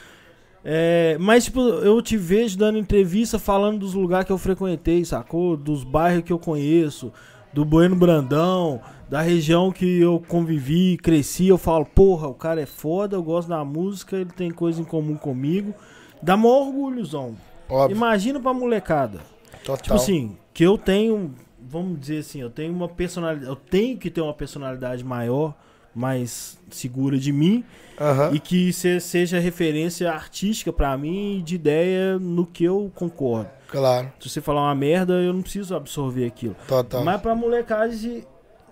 É, 0.65 1.17
mas, 1.19 1.45
tipo, 1.45 1.61
eu 1.61 2.01
te 2.03 2.17
vejo 2.17 2.59
dando 2.59 2.79
entrevista 2.79 3.39
falando 3.39 3.79
dos 3.79 3.95
lugares 3.95 4.27
que 4.27 4.33
eu 4.33 4.39
frequentei, 4.39 5.05
sacou? 5.05 5.57
Dos 5.57 5.85
bairros 5.85 6.25
que 6.25 6.33
eu 6.33 6.39
conheço, 6.39 7.13
do 7.53 7.65
Bueno 7.65 7.97
Brandão, 7.97 8.81
da 9.09 9.23
região 9.23 9.73
que 9.73 10.01
eu 10.01 10.23
convivi, 10.29 10.97
cresci. 10.97 11.49
Eu 11.49 11.59
falo, 11.59 11.85
porra, 11.85 12.29
o 12.29 12.35
cara 12.35 12.61
é 12.61 12.67
foda, 12.67 13.17
eu 13.17 13.23
gosto 13.23 13.49
da 13.49 13.65
música, 13.65 14.17
ele 14.17 14.31
tem 14.31 14.51
coisa 14.51 14.81
em 14.81 14.85
comum 14.85 15.17
comigo. 15.17 15.75
Dá 16.23 16.37
maior 16.37 16.69
orgulhozão. 16.69 17.35
Óbvio. 17.69 17.97
Imagina 17.97 18.39
pra 18.39 18.53
molecada. 18.53 19.21
Total. 19.65 19.79
Tipo 19.79 19.95
assim, 19.95 20.37
que 20.53 20.65
eu 20.65 20.77
tenho, 20.77 21.35
vamos 21.71 22.01
dizer 22.01 22.19
assim, 22.19 22.41
eu 22.41 22.51
tenho 22.51 22.73
uma 22.73 22.89
personalidade, 22.89 23.49
eu 23.49 23.57
tenho 23.57 23.97
que 23.97 24.11
ter 24.11 24.21
uma 24.21 24.35
personalidade 24.35 25.05
maior, 25.05 25.55
mais 25.95 26.59
segura 26.71 27.19
de 27.19 27.33
mim 27.33 27.65
Aham. 28.01 28.31
e 28.33 28.39
que 28.41 28.73
se- 28.73 29.01
seja 29.01 29.39
referência 29.39 30.11
artística 30.11 30.73
pra 30.73 30.97
mim 30.99 31.43
de 31.45 31.55
ideia 31.55 32.19
no 32.19 32.45
que 32.47 32.65
eu 32.65 32.91
concordo. 32.95 33.49
Claro. 33.69 34.11
Se 34.21 34.29
você 34.29 34.41
falar 34.41 34.63
uma 34.63 34.75
merda, 34.75 35.15
eu 35.15 35.33
não 35.33 35.43
preciso 35.43 35.75
absorver 35.75 36.27
aquilo. 36.27 36.57
Total. 36.67 37.05
Mas 37.05 37.21
pra 37.21 37.35
molecagem, 37.35 38.25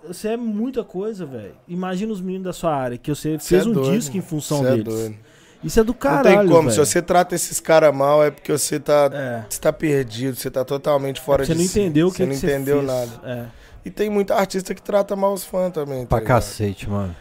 você 0.05 0.29
é 0.29 0.37
muita 0.37 0.83
coisa, 0.83 1.25
velho. 1.25 1.53
Imagina 1.67 2.11
os 2.11 2.19
meninos 2.21 2.45
da 2.45 2.53
sua 2.53 2.73
área, 2.75 2.97
que 2.97 3.13
você 3.13 3.37
Cê 3.39 3.55
fez 3.55 3.65
é 3.65 3.69
um 3.69 3.73
doido. 3.73 3.91
disco 3.91 4.17
em 4.17 4.21
função 4.21 4.59
Cê 4.59 4.65
é 4.67 4.71
deles. 4.71 4.85
doido. 4.85 5.15
Isso 5.63 5.79
é 5.79 5.83
do 5.83 5.91
não 5.91 5.99
caralho, 5.99 6.39
tem 6.39 6.47
como. 6.47 6.69
Se 6.69 6.77
velho. 6.77 6.85
você 6.87 7.01
trata 7.01 7.35
esses 7.35 7.59
caras 7.59 7.93
mal, 7.93 8.23
é 8.23 8.31
porque 8.31 8.51
você 8.51 8.79
tá, 8.79 9.09
É. 9.13 9.43
você 9.49 9.59
tá 9.59 9.73
perdido, 9.73 10.35
você 10.37 10.49
tá 10.49 10.63
totalmente 10.63 11.19
fora 11.19 11.45
Você 11.45 11.53
de 11.53 11.59
não 11.59 11.67
si. 11.67 11.79
entendeu 11.81 12.07
o 12.07 12.11
que 12.11 12.17
Você 12.17 12.25
não 12.25 12.31
que 12.31 12.45
entendeu 12.45 12.77
fez. 12.77 12.87
nada. 12.87 13.11
É. 13.23 13.45
E 13.85 13.89
tem 13.89 14.09
muita 14.09 14.35
artista 14.35 14.73
que 14.73 14.81
trata 14.81 15.15
mal 15.15 15.33
os 15.33 15.43
fãs 15.43 15.71
também. 15.73 16.01
Tá 16.03 16.07
Pra 16.09 16.19
ligado? 16.19 16.35
cacete, 16.37 16.89
mano. 16.89 17.15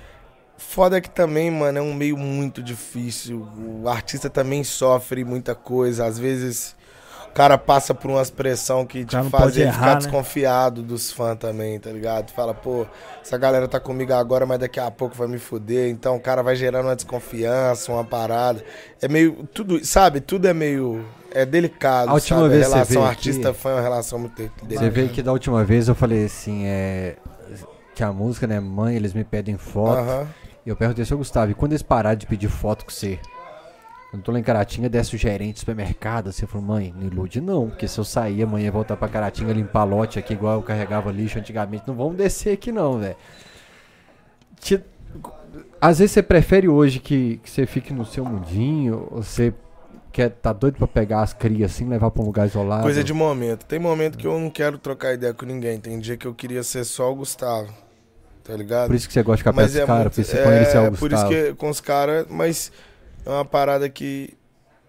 Foda 0.56 1.00
que 1.00 1.08
também, 1.10 1.50
mano, 1.50 1.78
é 1.78 1.82
um 1.82 1.94
meio 1.94 2.16
muito 2.16 2.62
difícil. 2.62 3.46
O 3.82 3.88
artista 3.88 4.28
também 4.28 4.64
sofre 4.64 5.24
muita 5.24 5.54
coisa. 5.54 6.04
Às 6.04 6.18
vezes, 6.18 6.74
cara 7.38 7.56
passa 7.56 7.94
por 7.94 8.10
umas 8.10 8.30
pressão 8.30 8.84
que 8.84 9.04
te 9.04 9.14
não 9.14 9.30
faz 9.30 9.56
ele 9.56 9.66
errar, 9.66 9.74
ficar 9.74 9.86
né? 9.86 9.96
desconfiado 9.98 10.82
dos 10.82 11.12
fãs 11.12 11.38
também, 11.38 11.78
tá 11.78 11.88
ligado? 11.90 12.32
Fala, 12.32 12.52
pô, 12.52 12.84
essa 13.22 13.38
galera 13.38 13.68
tá 13.68 13.78
comigo 13.78 14.12
agora, 14.12 14.44
mas 14.44 14.58
daqui 14.58 14.80
a 14.80 14.90
pouco 14.90 15.14
vai 15.14 15.28
me 15.28 15.38
fuder. 15.38 15.88
Então 15.88 16.16
o 16.16 16.20
cara 16.20 16.42
vai 16.42 16.56
gerando 16.56 16.86
uma 16.86 16.96
desconfiança, 16.96 17.92
uma 17.92 18.04
parada. 18.04 18.64
É 19.00 19.06
meio. 19.06 19.46
Tudo, 19.54 19.84
sabe? 19.84 20.20
Tudo 20.20 20.48
é 20.48 20.52
meio. 20.52 21.04
É 21.30 21.46
delicado. 21.46 22.10
A 22.10 22.14
última 22.14 22.40
sabe? 22.40 22.48
vez 22.50 22.62
a 22.72 22.80
que 22.80 22.86
você 22.86 22.94
relação 22.94 23.06
artista-fã 23.06 23.70
é 23.70 23.74
uma 23.74 23.82
relação 23.82 24.18
muito 24.18 24.34
Você 24.42 24.50
delicada. 24.62 24.90
vê 24.90 25.08
que 25.08 25.22
da 25.22 25.32
última 25.32 25.64
vez 25.64 25.86
eu 25.86 25.94
falei 25.94 26.24
assim, 26.24 26.64
é. 26.66 27.16
Que 27.94 28.02
a 28.02 28.12
música, 28.12 28.48
né? 28.48 28.58
Mãe, 28.58 28.96
eles 28.96 29.14
me 29.14 29.22
pedem 29.22 29.56
foto. 29.56 29.98
Aham. 29.98 30.26
E 30.66 30.70
eu 30.70 30.74
perguntei, 30.76 31.04
seu 31.04 31.16
Gustavo, 31.16 31.52
e 31.52 31.54
quando 31.54 31.72
eles 31.72 31.82
pararam 31.82 32.16
de 32.16 32.26
pedir 32.26 32.48
foto 32.48 32.84
com 32.84 32.90
você? 32.90 33.18
Quando 34.10 34.20
eu 34.20 34.24
tô 34.24 34.32
lá 34.32 34.38
em 34.38 34.42
Caratinga, 34.42 34.88
desce 34.88 35.14
o 35.14 35.18
gerente 35.18 35.54
do 35.54 35.58
supermercado, 35.60 36.28
assim, 36.28 36.42
eu 36.42 36.48
falo, 36.48 36.64
mãe, 36.64 36.94
não 36.96 37.06
ilude 37.06 37.40
não, 37.42 37.68
porque 37.68 37.86
se 37.86 37.98
eu 37.98 38.04
sair 38.04 38.42
amanhã 38.42 38.68
e 38.68 38.70
voltar 38.70 38.96
pra 38.96 39.06
Caratinga 39.08 39.52
limpar 39.52 39.84
lote 39.84 40.18
aqui, 40.18 40.32
igual 40.32 40.54
eu 40.54 40.62
carregava 40.62 41.12
lixo 41.12 41.38
antigamente, 41.38 41.84
não 41.86 41.94
vamos 41.94 42.16
descer 42.16 42.54
aqui 42.54 42.72
não, 42.72 42.98
velho. 42.98 43.16
Te- 44.60 44.82
Às 45.80 45.98
vezes 45.98 46.12
você 46.12 46.22
prefere 46.22 46.68
hoje 46.68 46.98
que, 47.00 47.38
que 47.42 47.50
você 47.50 47.66
fique 47.66 47.92
no 47.92 48.04
seu 48.04 48.24
mundinho, 48.24 49.08
ou 49.10 49.22
você 49.22 49.52
quer, 50.10 50.30
tá 50.30 50.52
doido 50.52 50.78
pra 50.78 50.86
pegar 50.88 51.20
as 51.22 51.32
crias 51.34 51.72
assim, 51.72 51.86
levar 51.86 52.10
pra 52.10 52.22
um 52.22 52.26
lugar 52.26 52.46
isolado? 52.46 52.82
Coisa 52.82 53.04
de 53.04 53.12
momento. 53.12 53.64
Tem 53.66 53.78
momento 53.78 54.16
que 54.16 54.26
eu 54.26 54.38
não 54.40 54.50
quero 54.50 54.78
trocar 54.78 55.12
ideia 55.14 55.34
com 55.34 55.44
ninguém. 55.44 55.78
Tem 55.78 55.98
dia 55.98 56.16
que 56.16 56.26
eu 56.26 56.34
queria 56.34 56.62
ser 56.62 56.84
só 56.84 57.12
o 57.12 57.16
Gustavo. 57.16 57.72
Tá 58.42 58.56
ligado? 58.56 58.86
Por 58.86 58.96
isso 58.96 59.06
que 59.06 59.12
você 59.12 59.22
gosta 59.22 59.36
de 59.36 59.42
ficar 59.42 59.52
perto 59.52 59.70
dos 59.72 59.84
caras, 59.84 60.02
porque 60.04 60.24
você 60.24 60.36
você 60.64 60.76
é 60.78 60.80
o 60.80 60.92
por 60.92 61.12
isso 61.12 61.22
Gustavo. 61.22 61.28
que 61.28 61.54
com 61.54 61.68
os 61.68 61.80
caras, 61.82 62.26
mas 62.30 62.72
é 63.28 63.30
uma 63.32 63.44
parada 63.44 63.88
que 63.88 64.36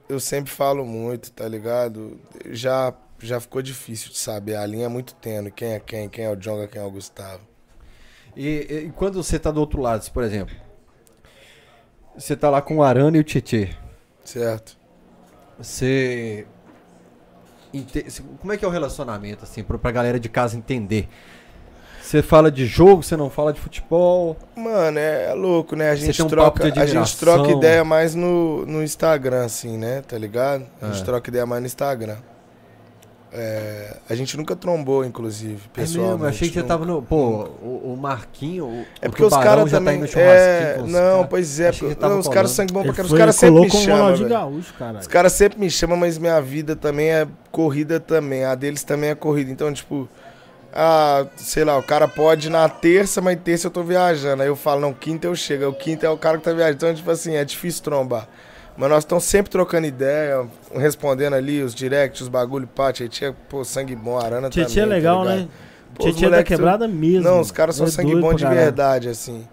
eu 0.09 0.19
sempre 0.19 0.51
falo 0.51 0.85
muito, 0.85 1.31
tá 1.31 1.47
ligado? 1.47 2.19
Já 2.51 2.93
já 3.21 3.39
ficou 3.39 3.61
difícil 3.61 4.11
de 4.11 4.17
saber, 4.17 4.55
a 4.55 4.65
linha 4.65 4.85
é 4.85 4.89
muito 4.89 5.13
tênue, 5.15 5.51
quem 5.51 5.73
é 5.73 5.79
quem, 5.79 6.07
quem 6.09 6.25
é 6.25 6.29
o 6.31 6.37
Jonga, 6.37 6.69
quem 6.69 6.81
é 6.81 6.85
o 6.85 6.91
Gustavo. 6.91 7.41
E, 8.35 8.47
e- 8.87 8.93
quando 8.95 9.21
você 9.21 9.37
tá 9.37 9.51
do 9.51 9.59
outro 9.59 9.81
lado, 9.81 10.09
por 10.11 10.23
exemplo, 10.23 10.55
você 12.17 12.35
tá 12.35 12.49
lá 12.49 12.61
com 12.61 12.77
o 12.77 12.83
Arana 12.83 13.17
e 13.17 13.19
o 13.19 13.23
Tietê, 13.23 13.69
Certo? 14.23 14.77
você... 15.57 16.47
Como 18.39 18.51
é 18.51 18.57
que 18.57 18.65
é 18.65 18.67
o 18.67 18.71
relacionamento, 18.71 19.43
assim, 19.43 19.63
pra 19.63 19.91
galera 19.91 20.19
de 20.19 20.27
casa 20.27 20.57
entender? 20.57 21.07
Você 22.09 22.23
fala 22.23 22.49
de 22.51 22.65
jogo, 22.65 23.03
você 23.03 23.15
não 23.15 23.29
fala 23.29 23.53
de 23.53 23.59
futebol. 23.61 24.35
Mano, 24.55 24.97
é, 24.97 25.25
é 25.29 25.33
louco, 25.35 25.75
né? 25.75 25.91
A 25.91 25.95
Você 25.95 26.07
gente 26.07 26.17
tem 26.17 26.25
um 26.25 26.29
papo 26.29 26.57
troca, 26.59 26.71
de 26.71 26.79
a 26.79 26.85
gente 26.87 27.17
troca 27.19 27.51
ideia 27.51 27.83
mais 27.83 28.15
no, 28.15 28.65
no 28.65 28.81
Instagram, 28.83 29.45
assim, 29.45 29.77
né? 29.77 30.01
Tá 30.07 30.17
ligado? 30.17 30.65
A 30.81 30.87
gente 30.87 31.01
É. 31.03 31.05
troca 31.05 31.29
ideia 31.29 31.45
mais 31.45 31.61
no 31.61 31.67
Instagram. 31.67 32.15
É, 33.31 33.97
a 34.09 34.15
gente 34.15 34.35
nunca 34.35 34.55
trombou, 34.55 35.05
inclusive, 35.05 35.61
É 35.77 35.81
mesmo, 35.81 36.01
eu 36.03 36.25
achei 36.25 36.47
que 36.47 36.55
você 36.55 36.61
nunca. 36.61 36.67
tava 36.73 36.83
no... 36.83 36.99
Pô, 37.03 37.47
o, 37.61 37.93
o 37.93 37.95
Marquinho, 37.95 38.65
o, 38.65 38.85
É 38.99 39.07
o 39.07 39.11
porque 39.11 39.23
os 39.23 39.29
Tubarão 39.29 39.51
caras 39.57 39.69
já 39.69 39.77
também. 39.77 40.01
tá 40.03 40.19
é, 40.19 40.77
não, 40.79 40.89
caras. 40.99 41.27
pois 41.29 41.59
é. 41.59 41.71
Que 41.71 41.79
porque- 41.79 42.05
não, 42.07 42.17
os 42.17 42.27
caras 42.27 42.49
sangue 42.49 42.73
bom 42.73 42.81
pra 42.81 42.91
caralho. 42.93 43.13
Os 43.13 43.19
caras 43.19 43.35
sempre 43.35 43.61
me 43.61 43.69
chamam. 43.69 44.27
Gaúcho. 44.27 44.73
Os 44.99 45.05
caras 45.07 45.33
sempre 45.33 45.59
me 45.59 45.69
chamam, 45.69 45.95
mas 45.95 46.17
minha 46.17 46.41
vida 46.41 46.75
também 46.75 47.11
é 47.11 47.27
corrida 47.51 47.99
também. 47.99 48.45
A 48.45 48.55
deles 48.55 48.83
também 48.83 49.11
é 49.11 49.15
corrida. 49.15 49.51
Então, 49.51 49.71
tipo, 49.71 50.09
ah, 50.73 51.25
sei 51.35 51.63
lá, 51.63 51.77
o 51.77 51.83
cara 51.83 52.07
pode 52.07 52.47
ir 52.47 52.49
na 52.51 52.67
terça, 52.69 53.21
mas 53.21 53.39
terça 53.43 53.67
eu 53.67 53.71
tô 53.71 53.83
viajando. 53.83 54.41
Aí 54.43 54.47
eu 54.49 54.55
falo, 54.55 54.81
não, 54.81 54.93
quinta 54.93 55.27
eu 55.27 55.35
chego. 55.35 55.63
Aí 55.63 55.69
O 55.69 55.73
quinta 55.73 56.05
é 56.05 56.09
o 56.09 56.17
cara 56.17 56.37
que 56.37 56.43
tá 56.43 56.53
viajando. 56.53 56.75
Então, 56.75 56.93
tipo 56.93 57.09
assim, 57.11 57.35
é 57.35 57.43
difícil 57.43 57.83
trombar. 57.83 58.27
Mas 58.77 58.89
nós 58.89 58.99
estamos 59.03 59.23
sempre 59.25 59.51
trocando 59.51 59.87
ideia, 59.87 60.47
respondendo 60.73 61.33
ali 61.33 61.61
os 61.61 61.75
directs, 61.75 62.21
os 62.21 62.27
bagulho, 62.29 62.65
pá, 62.65 62.93
Tietchan, 62.93 63.35
pô, 63.49 63.63
sangue 63.65 63.95
bom, 63.95 64.17
Arana 64.17 64.49
também. 64.49 64.65
Tietchan 64.65 64.81
é 64.81 64.83
tá 64.83 64.89
legal, 64.89 65.23
ligado? 65.23 65.37
né? 65.39 65.47
Pô, 65.95 66.03
Tietchan 66.03 66.27
é 66.27 66.29
da 66.29 66.43
quebrada 66.43 66.87
mesmo. 66.87 67.23
Não, 67.23 67.41
os 67.41 67.51
caras 67.51 67.75
são 67.75 67.87
É 67.87 67.89
sangue 67.89 68.15
bom 68.15 68.33
de 68.33 68.43
caralho. 68.43 68.61
verdade, 68.61 69.09
assim. 69.09 69.45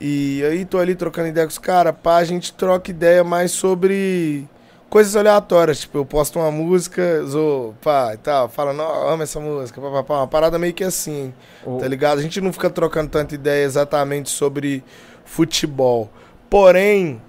E 0.00 0.42
aí 0.44 0.64
tô 0.64 0.78
ali 0.78 0.94
trocando 0.94 1.28
ideia 1.28 1.46
com 1.46 1.50
os 1.52 1.58
caras, 1.58 1.94
pá, 2.02 2.16
a 2.16 2.24
gente 2.24 2.52
troca 2.52 2.90
ideia 2.90 3.22
mais 3.22 3.52
sobre 3.52 4.48
coisas 4.88 5.14
aleatórias. 5.16 5.80
Tipo, 5.80 5.98
eu 5.98 6.04
posto 6.04 6.38
uma 6.38 6.50
música, 6.50 7.22
zoo, 7.24 7.74
pá, 7.82 8.12
e 8.14 8.16
tal, 8.18 8.48
fala, 8.48 8.72
não, 8.72 9.08
amo 9.08 9.22
essa 9.22 9.40
música, 9.40 9.80
pá, 9.80 9.90
pá, 9.90 10.02
pá, 10.02 10.14
uma 10.18 10.26
parada 10.28 10.58
meio 10.58 10.72
que 10.72 10.84
assim, 10.84 11.32
O- 11.64 11.78
tá 11.78 11.86
ligado? 11.88 12.18
A 12.18 12.22
gente 12.22 12.40
não 12.40 12.52
fica 12.52 12.70
trocando 12.70 13.10
tanta 13.10 13.34
ideia 13.34 13.64
exatamente 13.64 14.30
sobre 14.30 14.82
futebol. 15.24 16.10
Porém, 16.48 17.20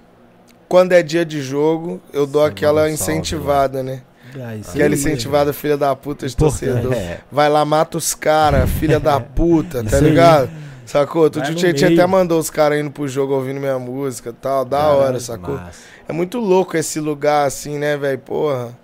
quando 0.68 0.92
é 0.92 1.02
dia 1.02 1.24
de 1.24 1.42
jogo, 1.42 2.00
eu 2.12 2.26
dou 2.26 2.42
Você 2.42 2.48
aquela 2.48 2.80
salve, 2.82 2.94
incentivada, 2.94 3.82
né? 3.82 4.02
Ah, 4.40 4.54
isso 4.54 4.70
Aquela 4.70 4.94
incentivada 4.94 5.52
filha 5.54 5.76
da 5.76 5.96
puta 5.96 6.26
de 6.28 6.34
Importante. 6.34 6.60
torcedor. 6.66 6.92
É. 6.92 7.20
Vai 7.32 7.48
lá, 7.48 7.64
mata 7.64 7.96
os 7.96 8.14
caras, 8.14 8.68
filha 8.70 9.00
da 9.00 9.18
puta, 9.18 9.80
tá 9.82 9.86
Isso 9.88 9.96
aí. 9.96 10.02
ligado? 10.02 10.50
Sacou? 10.88 11.22
Outro 11.24 11.42
dia 11.42 11.50
no 11.50 11.56
Tietchan 11.58 11.88
meio. 11.88 12.00
até 12.00 12.06
mandou 12.06 12.38
os 12.38 12.48
caras 12.48 12.80
indo 12.80 12.90
pro 12.90 13.06
jogo 13.06 13.34
ouvindo 13.34 13.60
minha 13.60 13.78
música 13.78 14.30
e 14.30 14.32
tal. 14.32 14.64
Da 14.64 14.78
Caralho, 14.78 14.98
hora, 14.98 15.20
sacou? 15.20 15.54
massa. 15.54 15.80
É 16.08 16.12
muito 16.14 16.38
louco 16.38 16.78
esse 16.78 16.98
lugar 16.98 17.46
assim, 17.46 17.78
né, 17.78 17.94
velho? 17.98 18.18
Porra. 18.18 18.74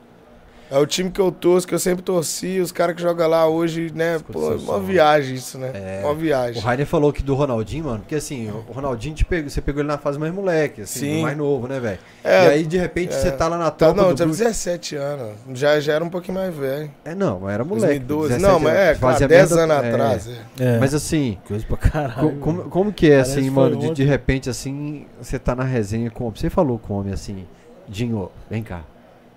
É 0.70 0.78
o 0.78 0.86
time 0.86 1.10
que 1.10 1.20
eu 1.20 1.30
torço, 1.30 1.66
que 1.68 1.74
eu 1.74 1.78
sempre 1.78 2.02
torci. 2.02 2.58
Os 2.58 2.72
caras 2.72 2.96
que 2.96 3.02
jogam 3.02 3.28
lá 3.28 3.46
hoje, 3.46 3.92
né? 3.94 4.16
Escuta 4.16 4.32
Pô, 4.38 4.58
seu 4.58 4.68
uma 4.68 4.80
viagem 4.80 5.34
isso, 5.36 5.58
né? 5.58 5.70
É. 5.74 6.00
Uma 6.02 6.12
O 6.12 6.16
viagem. 6.16 6.60
Rainer 6.62 6.86
falou 6.86 7.12
que 7.12 7.22
do 7.22 7.34
Ronaldinho, 7.34 7.84
mano, 7.84 7.98
porque 8.00 8.14
assim, 8.16 8.50
o 8.50 8.72
Ronaldinho 8.72 9.14
te 9.14 9.24
pegou, 9.24 9.48
você 9.50 9.60
pegou 9.60 9.82
ele 9.82 9.88
na 9.88 9.98
fase 9.98 10.18
mais 10.18 10.32
moleque, 10.32 10.80
assim, 10.82 11.00
Sim. 11.00 11.22
mais 11.22 11.36
novo, 11.36 11.68
né, 11.68 11.78
velho? 11.78 11.98
É, 12.24 12.44
e 12.46 12.48
aí, 12.48 12.66
de 12.66 12.78
repente, 12.78 13.14
é. 13.14 13.18
você 13.18 13.30
tá 13.30 13.46
lá 13.46 13.58
na 13.58 13.70
tropa 13.70 13.94
não, 14.00 14.08
do 14.08 14.14
tinha 14.14 14.26
Bruce. 14.26 14.42
17 14.42 14.96
anos. 14.96 15.32
Já, 15.52 15.78
já 15.80 15.92
era 15.92 16.02
um 16.04 16.08
pouquinho 16.10 16.38
mais 16.38 16.54
velho. 16.54 16.90
É, 17.04 17.14
não, 17.14 17.40
mas 17.40 17.54
era 17.54 17.64
moleque. 17.64 17.86
2012. 18.00 18.28
17 18.34 18.42
Não, 18.52 18.58
mas 18.60 18.74
é, 18.74 18.94
fazia 18.94 19.28
10 19.28 19.50
merda- 19.52 19.62
anos 19.74 19.84
é. 19.84 19.88
atrás. 19.90 20.28
é. 20.28 20.74
É, 20.76 20.78
Mas 20.78 20.94
assim, 20.94 21.38
coisa 21.46 21.64
pra 21.66 21.76
caralho. 21.76 22.30
co- 22.30 22.36
como, 22.40 22.62
como 22.70 22.92
que 22.92 23.06
é, 23.06 23.16
Parece 23.18 23.38
assim, 23.38 23.50
mano, 23.50 23.76
de, 23.76 23.90
de 23.90 24.04
repente, 24.04 24.48
assim, 24.50 25.06
você 25.20 25.38
tá 25.38 25.54
na 25.54 25.64
resenha 25.64 26.10
com 26.10 26.30
Você 26.30 26.48
falou 26.50 26.78
com 26.78 26.94
o 26.94 27.00
homem, 27.00 27.12
assim, 27.12 27.46
Dinho, 27.88 28.30
vem 28.50 28.62
cá. 28.62 28.82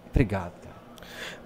Obrigado. 0.10 0.54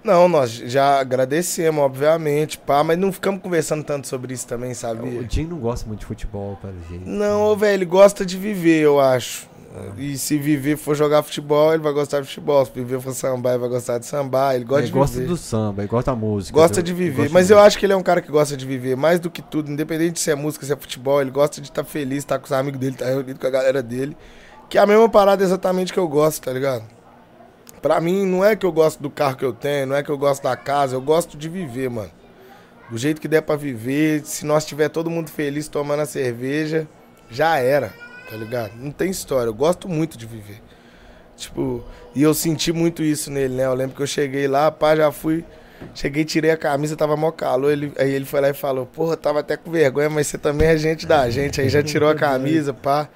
Não, 0.03 0.27
nós 0.27 0.51
já 0.51 0.99
agradecemos, 0.99 1.81
obviamente, 1.83 2.57
pá, 2.57 2.83
mas 2.83 2.97
não 2.97 3.11
ficamos 3.11 3.41
conversando 3.41 3.83
tanto 3.83 4.07
sobre 4.07 4.33
isso 4.33 4.47
também, 4.47 4.71
O 4.71 4.75
sabia? 4.75 5.23
Dinho 5.23 5.49
não 5.49 5.59
gosta 5.59 5.87
muito 5.87 5.99
de 5.99 6.05
futebol, 6.05 6.57
pelo 6.61 6.73
jeito. 6.89 7.07
Não, 7.07 7.55
velho, 7.55 7.73
ele 7.75 7.85
gosta 7.85 8.25
de 8.25 8.37
viver, 8.37 8.81
eu 8.81 8.99
acho. 8.99 9.49
E 9.97 10.17
se 10.17 10.37
viver 10.37 10.75
for 10.75 10.95
jogar 10.95 11.23
futebol, 11.23 11.73
ele 11.73 11.81
vai 11.81 11.93
gostar 11.93 12.19
de 12.19 12.27
futebol. 12.27 12.65
Se 12.65 12.71
viver 12.73 12.99
for 12.99 13.13
sambar, 13.13 13.51
ele 13.51 13.59
vai 13.59 13.69
gostar 13.69 13.99
de 13.99 14.05
sambar. 14.05 14.55
Ele 14.55 14.65
gosta 14.65 14.81
ele 14.81 14.87
de 14.87 14.93
gosta 14.93 15.15
viver. 15.15 15.27
do 15.27 15.37
samba, 15.37 15.81
ele 15.81 15.87
gosta 15.87 16.11
da 16.11 16.17
música. 16.17 16.59
Gosta 16.59 16.83
de 16.83 16.93
viver. 16.93 17.15
gosta 17.23 17.33
Mas 17.33 17.47
de 17.47 17.53
eu 17.53 17.59
acho 17.59 17.77
que 17.77 17.85
ele 17.85 17.93
é 17.93 17.95
um 17.95 18.03
cara 18.03 18.21
que 18.21 18.29
gosta 18.29 18.57
de 18.57 18.65
viver 18.65 18.97
mais 18.97 19.19
do 19.19 19.29
que 19.29 19.41
tudo, 19.41 19.71
independente 19.71 20.19
se 20.19 20.29
é 20.29 20.35
música, 20.35 20.65
se 20.65 20.73
é 20.73 20.75
futebol. 20.75 21.21
Ele 21.21 21.31
gosta 21.31 21.61
de 21.61 21.69
estar 21.69 21.83
feliz, 21.85 22.17
estar 22.19 22.37
com 22.37 22.45
os 22.45 22.51
amigos 22.51 22.79
dele, 22.79 22.93
estar 22.93 23.05
reunido 23.05 23.39
com 23.39 23.47
a 23.47 23.49
galera 23.49 23.81
dele. 23.81 24.17
Que 24.69 24.77
é 24.77 24.81
a 24.81 24.85
mesma 24.85 25.07
parada 25.07 25.41
exatamente 25.43 25.93
que 25.93 25.99
eu 25.99 26.07
gosto, 26.07 26.43
tá 26.43 26.51
ligado? 26.51 26.83
Pra 27.81 27.99
mim, 27.99 28.25
não 28.25 28.45
é 28.45 28.55
que 28.55 28.65
eu 28.65 28.71
gosto 28.71 29.01
do 29.01 29.09
carro 29.09 29.35
que 29.35 29.45
eu 29.45 29.53
tenho, 29.53 29.87
não 29.87 29.95
é 29.95 30.03
que 30.03 30.09
eu 30.09 30.17
gosto 30.17 30.43
da 30.43 30.55
casa, 30.55 30.95
eu 30.95 31.01
gosto 31.01 31.37
de 31.37 31.49
viver, 31.49 31.89
mano. 31.89 32.11
Do 32.89 32.97
jeito 32.97 33.19
que 33.19 33.27
der 33.27 33.41
pra 33.41 33.55
viver, 33.55 34.21
se 34.25 34.45
nós 34.45 34.65
tiver 34.65 34.89
todo 34.89 35.09
mundo 35.09 35.29
feliz 35.29 35.67
tomando 35.67 36.01
a 36.01 36.05
cerveja, 36.05 36.87
já 37.29 37.57
era, 37.57 37.93
tá 38.29 38.35
ligado? 38.35 38.73
Não 38.75 38.91
tem 38.91 39.09
história, 39.09 39.47
eu 39.47 39.53
gosto 39.53 39.89
muito 39.89 40.17
de 40.17 40.25
viver. 40.25 40.61
Tipo, 41.35 41.83
e 42.13 42.21
eu 42.21 42.33
senti 42.33 42.71
muito 42.71 43.01
isso 43.01 43.31
nele, 43.31 43.55
né? 43.55 43.65
Eu 43.65 43.73
lembro 43.73 43.95
que 43.95 44.01
eu 44.01 44.07
cheguei 44.07 44.47
lá, 44.47 44.69
pá, 44.69 44.95
já 44.95 45.11
fui. 45.11 45.43
Cheguei, 45.95 46.23
tirei 46.23 46.51
a 46.51 46.57
camisa, 46.57 46.95
tava 46.95 47.17
mó 47.17 47.31
calor. 47.31 47.71
Ele, 47.71 47.91
aí 47.97 48.11
ele 48.11 48.25
foi 48.25 48.39
lá 48.41 48.49
e 48.49 48.53
falou: 48.53 48.85
Porra, 48.85 49.17
tava 49.17 49.39
até 49.39 49.57
com 49.57 49.71
vergonha, 49.71 50.09
mas 50.09 50.27
você 50.27 50.37
também 50.37 50.67
é 50.67 50.77
gente 50.77 51.07
da 51.07 51.27
gente. 51.29 51.59
Aí 51.59 51.69
já 51.69 51.81
tirou 51.81 52.09
a 52.09 52.13
camisa, 52.15 52.73
pá. 52.73 53.09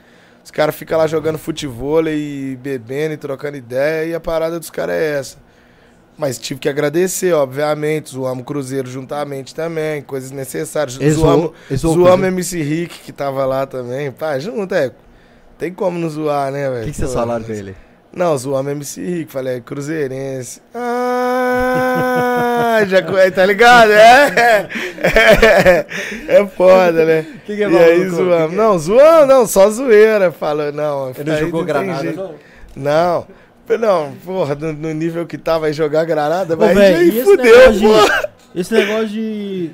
Os 0.45 0.51
caras 0.51 0.75
ficam 0.75 0.95
lá 0.99 1.07
jogando 1.07 1.39
futebol 1.39 2.07
e 2.07 2.55
bebendo 2.61 3.15
e 3.15 3.17
trocando 3.17 3.57
ideia. 3.57 4.05
E 4.05 4.13
a 4.13 4.19
parada 4.19 4.59
dos 4.59 4.69
caras 4.69 4.93
é 4.93 5.17
essa. 5.17 5.37
Mas 6.15 6.37
tive 6.37 6.59
que 6.59 6.69
agradecer, 6.69 7.33
obviamente. 7.33 8.11
Zoamos 8.11 8.43
o 8.43 8.45
Cruzeiro 8.45 8.87
juntamente 8.87 9.55
também, 9.55 10.03
coisas 10.03 10.29
necessárias. 10.29 10.99
Zoamos, 11.15 11.51
o. 11.83 12.25
MC 12.27 12.61
Rick, 12.61 12.99
que 12.99 13.11
tava 13.11 13.43
lá 13.43 13.65
também. 13.65 14.11
Pá, 14.11 14.37
junto, 14.37 14.75
é. 14.75 14.91
Tem 15.57 15.73
como 15.73 15.97
não 15.97 16.09
zoar, 16.09 16.51
né, 16.51 16.69
velho? 16.69 16.81
O 16.83 16.85
que, 16.85 16.91
que 16.91 16.97
vocês 16.97 17.13
falaram 17.13 17.43
com 17.43 17.51
ele? 17.51 17.75
Não, 18.15 18.37
zoamos 18.37 18.71
MC 18.71 19.01
Rick, 19.05 19.31
falei, 19.31 19.57
é 19.57 19.59
cruzeirense. 19.59 20.61
Ah, 20.73 22.79
já 22.87 23.01
co- 23.01 23.31
tá 23.33 23.45
ligado? 23.45 23.91
É, 23.91 24.67
é, 25.03 25.85
é 26.41 26.47
foda, 26.47 27.05
né? 27.05 27.25
Que 27.45 27.55
que 27.55 27.63
é 27.63 27.69
e 27.69 27.77
aí 27.77 28.09
zoamos. 28.09 28.43
Que 28.45 28.49
que- 28.51 28.55
Não, 28.55 28.79
zoamos, 28.79 29.27
não, 29.27 29.47
só 29.47 29.69
zoeira. 29.69 30.31
Falou, 30.31 30.71
não. 30.71 31.09
Ele 31.11 31.23
não 31.25 31.33
aí 31.35 31.39
jogou 31.41 31.65
tem 31.65 31.67
granada, 31.67 32.11
não? 32.13 32.35
Não. 32.75 33.27
Não, 33.79 34.11
porra, 34.23 34.53
no, 34.55 34.73
no 34.73 34.93
nível 34.93 35.25
que 35.25 35.37
tava 35.39 35.65
aí 35.65 35.73
jogar 35.73 36.05
granada, 36.05 36.53
Ô, 36.53 36.57
mas 36.57 36.77
velho, 36.77 36.97
aí 36.97 37.23
fudeu, 37.23 37.43
negócio 37.43 37.79
de- 37.79 37.87
porra. 37.87 38.29
Esse 38.55 38.73
negócio 38.73 39.07
de. 39.07 39.71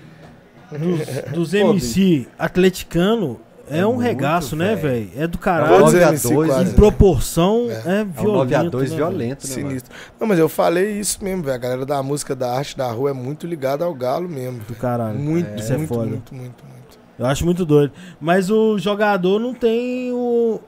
Dos, 0.72 1.32
dos 1.34 1.54
MC 1.54 2.26
atleticano 2.40 3.38
É, 3.72 3.80
É 3.80 3.86
um 3.88 3.94
muito, 3.94 4.04
regaço, 4.04 4.56
né, 4.56 4.76
velho. 4.76 5.10
É 5.16 5.28
do 5.28 5.38
Todos 5.38 5.44
caralho. 5.44 5.80
9 5.80 6.04
a 6.04 6.08
MC 6.10 6.34
2, 6.34 6.50
quase, 6.50 6.70
Em 6.72 6.74
proporção, 6.74 7.68
É. 7.70 7.74
é, 7.74 8.00
É 8.00 8.04
um 8.04 8.12
violento. 8.12 8.34
9 8.34 8.56
a 8.56 8.64
2 8.64 8.90
né, 8.92 8.96
violento, 8.98 9.48
né, 9.48 9.56
mano? 9.56 9.70
Sinistro. 9.70 9.96
Não, 10.20 10.28
mas 10.28 10.40
eu 10.40 10.50
falei 10.50 11.00
isso 11.00 11.24
mesmo, 11.24 11.44
velho. 11.44 11.56
A 11.56 11.58
galera 11.58 11.86
da 11.86 12.04
música, 12.04 12.36
da 12.36 12.54
arte, 12.54 12.78
da 12.78 12.92
rua 12.92 13.10
é 13.12 13.14
muito 13.14 13.48
ligada 13.48 13.86
ao 13.86 13.94
galo 13.94 14.28
mesmo. 14.30 14.60
Do 14.68 14.76
caralho. 14.76 15.18
Muito, 15.18 15.60
Isso 15.60 15.74
é 15.74 15.78
muito, 15.78 15.88
foda. 15.94 16.06
muito, 16.06 16.34
muito, 16.36 16.64
muito. 16.66 17.00
Eu 17.20 17.26
acho 17.26 17.46
muito 17.46 17.66
doido. 17.66 17.94
Mas 18.20 18.50
o 18.50 18.78
jogador 18.80 19.40
não 19.40 19.54
tem 19.54 20.12
o. 20.12 20.60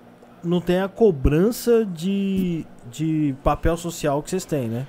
Não 0.43 0.59
tem 0.59 0.81
a 0.81 0.89
cobrança 0.89 1.85
de, 1.85 2.65
de 2.91 3.33
papel 3.43 3.77
social 3.77 4.21
que 4.21 4.29
vocês 4.29 4.43
têm, 4.45 4.67
né? 4.67 4.85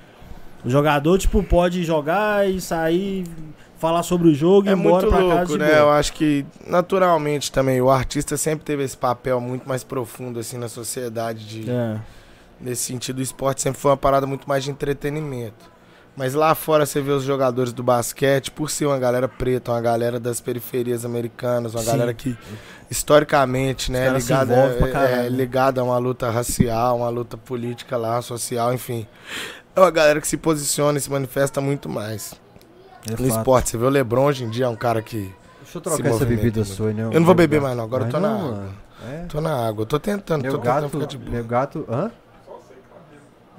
O 0.65 0.69
jogador, 0.69 1.17
tipo, 1.17 1.41
pode 1.43 1.83
jogar 1.83 2.49
e 2.49 2.59
sair, 2.59 3.23
falar 3.85 4.03
sobre 4.03 4.29
o 4.29 4.33
jogo 4.33 4.67
e 4.67 4.69
É 4.69 4.73
ir 4.73 4.77
embora 4.79 5.07
muito 5.07 5.15
pra 5.15 5.35
casa 5.35 5.53
de 5.53 5.57
né? 5.59 5.79
Eu 5.79 5.89
acho 5.91 6.13
que 6.13 6.45
naturalmente 6.67 7.51
também 7.51 7.81
o 7.81 7.89
artista 7.89 8.35
sempre 8.37 8.65
teve 8.65 8.83
esse 8.83 8.97
papel 8.97 9.39
muito 9.39 9.67
mais 9.67 9.83
profundo 9.83 10.39
assim 10.39 10.57
na 10.57 10.67
sociedade 10.67 11.45
de 11.47 11.69
É. 11.69 11.99
nesse 12.59 12.83
sentido 12.83 13.19
o 13.19 13.21
esporte 13.21 13.61
sempre 13.61 13.79
foi 13.79 13.91
uma 13.91 13.97
parada 13.97 14.25
muito 14.25 14.47
mais 14.47 14.63
de 14.63 14.71
entretenimento. 14.71 15.75
Mas 16.17 16.33
lá 16.33 16.55
fora 16.55 16.85
você 16.85 17.01
vê 17.01 17.11
os 17.11 17.23
jogadores 17.23 17.73
do 17.73 17.83
basquete, 17.83 18.49
por 18.49 18.69
ser 18.69 18.85
uma 18.85 18.97
galera 18.97 19.27
preta, 19.27 19.71
uma 19.71 19.81
galera 19.81 20.17
das 20.17 20.39
periferias 20.39 21.03
americanas, 21.03 21.73
uma 21.75 21.81
Sim. 21.81 21.87
galera 21.87 22.13
que 22.13 22.37
historicamente, 22.89 23.91
né, 23.91 24.09
ligada 24.09 24.55
é, 24.55 24.77
é, 24.79 24.93
né? 25.23 25.29
ligada 25.29 25.81
a 25.81 25.83
uma 25.83 25.97
luta 25.97 26.29
racial, 26.29 26.97
uma 26.99 27.09
luta 27.09 27.35
política 27.35 27.97
lá, 27.97 28.21
social, 28.21 28.73
enfim. 28.73 29.05
É 29.75 29.79
uma 29.81 29.91
galera 29.91 30.21
que 30.21 30.27
se 30.27 30.37
posiciona 30.37 30.97
e 30.97 31.01
se 31.01 31.11
manifesta 31.11 31.59
muito 31.59 31.89
mais. 31.89 32.33
É 33.07 33.11
No 33.11 33.17
fato. 33.17 33.27
esporte, 33.29 33.69
você 33.71 33.77
vê 33.77 33.85
o 33.85 33.89
LeBron 33.89 34.25
hoje 34.25 34.43
em 34.43 34.49
dia 34.49 34.65
é 34.65 34.69
um 34.69 34.75
cara 34.75 35.01
que 35.01 35.17
Deixa 35.17 35.77
eu 35.77 35.81
Se 35.81 35.81
trocar 35.81 35.99
essa 36.09 36.09
movimenta 36.19 36.25
bebida 36.43 36.63
sua, 36.65 36.93
né? 36.93 37.03
Eu 37.11 37.19
não 37.19 37.25
vou 37.25 37.35
beber 37.35 37.59
mais 37.61 37.75
não, 37.75 37.83
agora 37.83 38.05
eu 38.05 38.09
tô 38.09 38.19
na 38.19 38.29
não, 38.29 38.37
água. 38.37 38.51
mano. 38.51 38.73
É. 39.11 39.25
Tô 39.25 39.41
na 39.41 39.67
água, 39.67 39.81
eu 39.81 39.85
tô 39.85 39.99
tentando, 39.99 40.41
Meu 40.43 40.51
tô 40.53 40.57
tentando 40.59 40.81
gato, 40.81 40.89
ficar 40.91 41.05
de 41.05 41.17
boa. 41.17 41.31
meu 41.31 41.43
gato, 41.43 41.85
hã? 41.89 42.11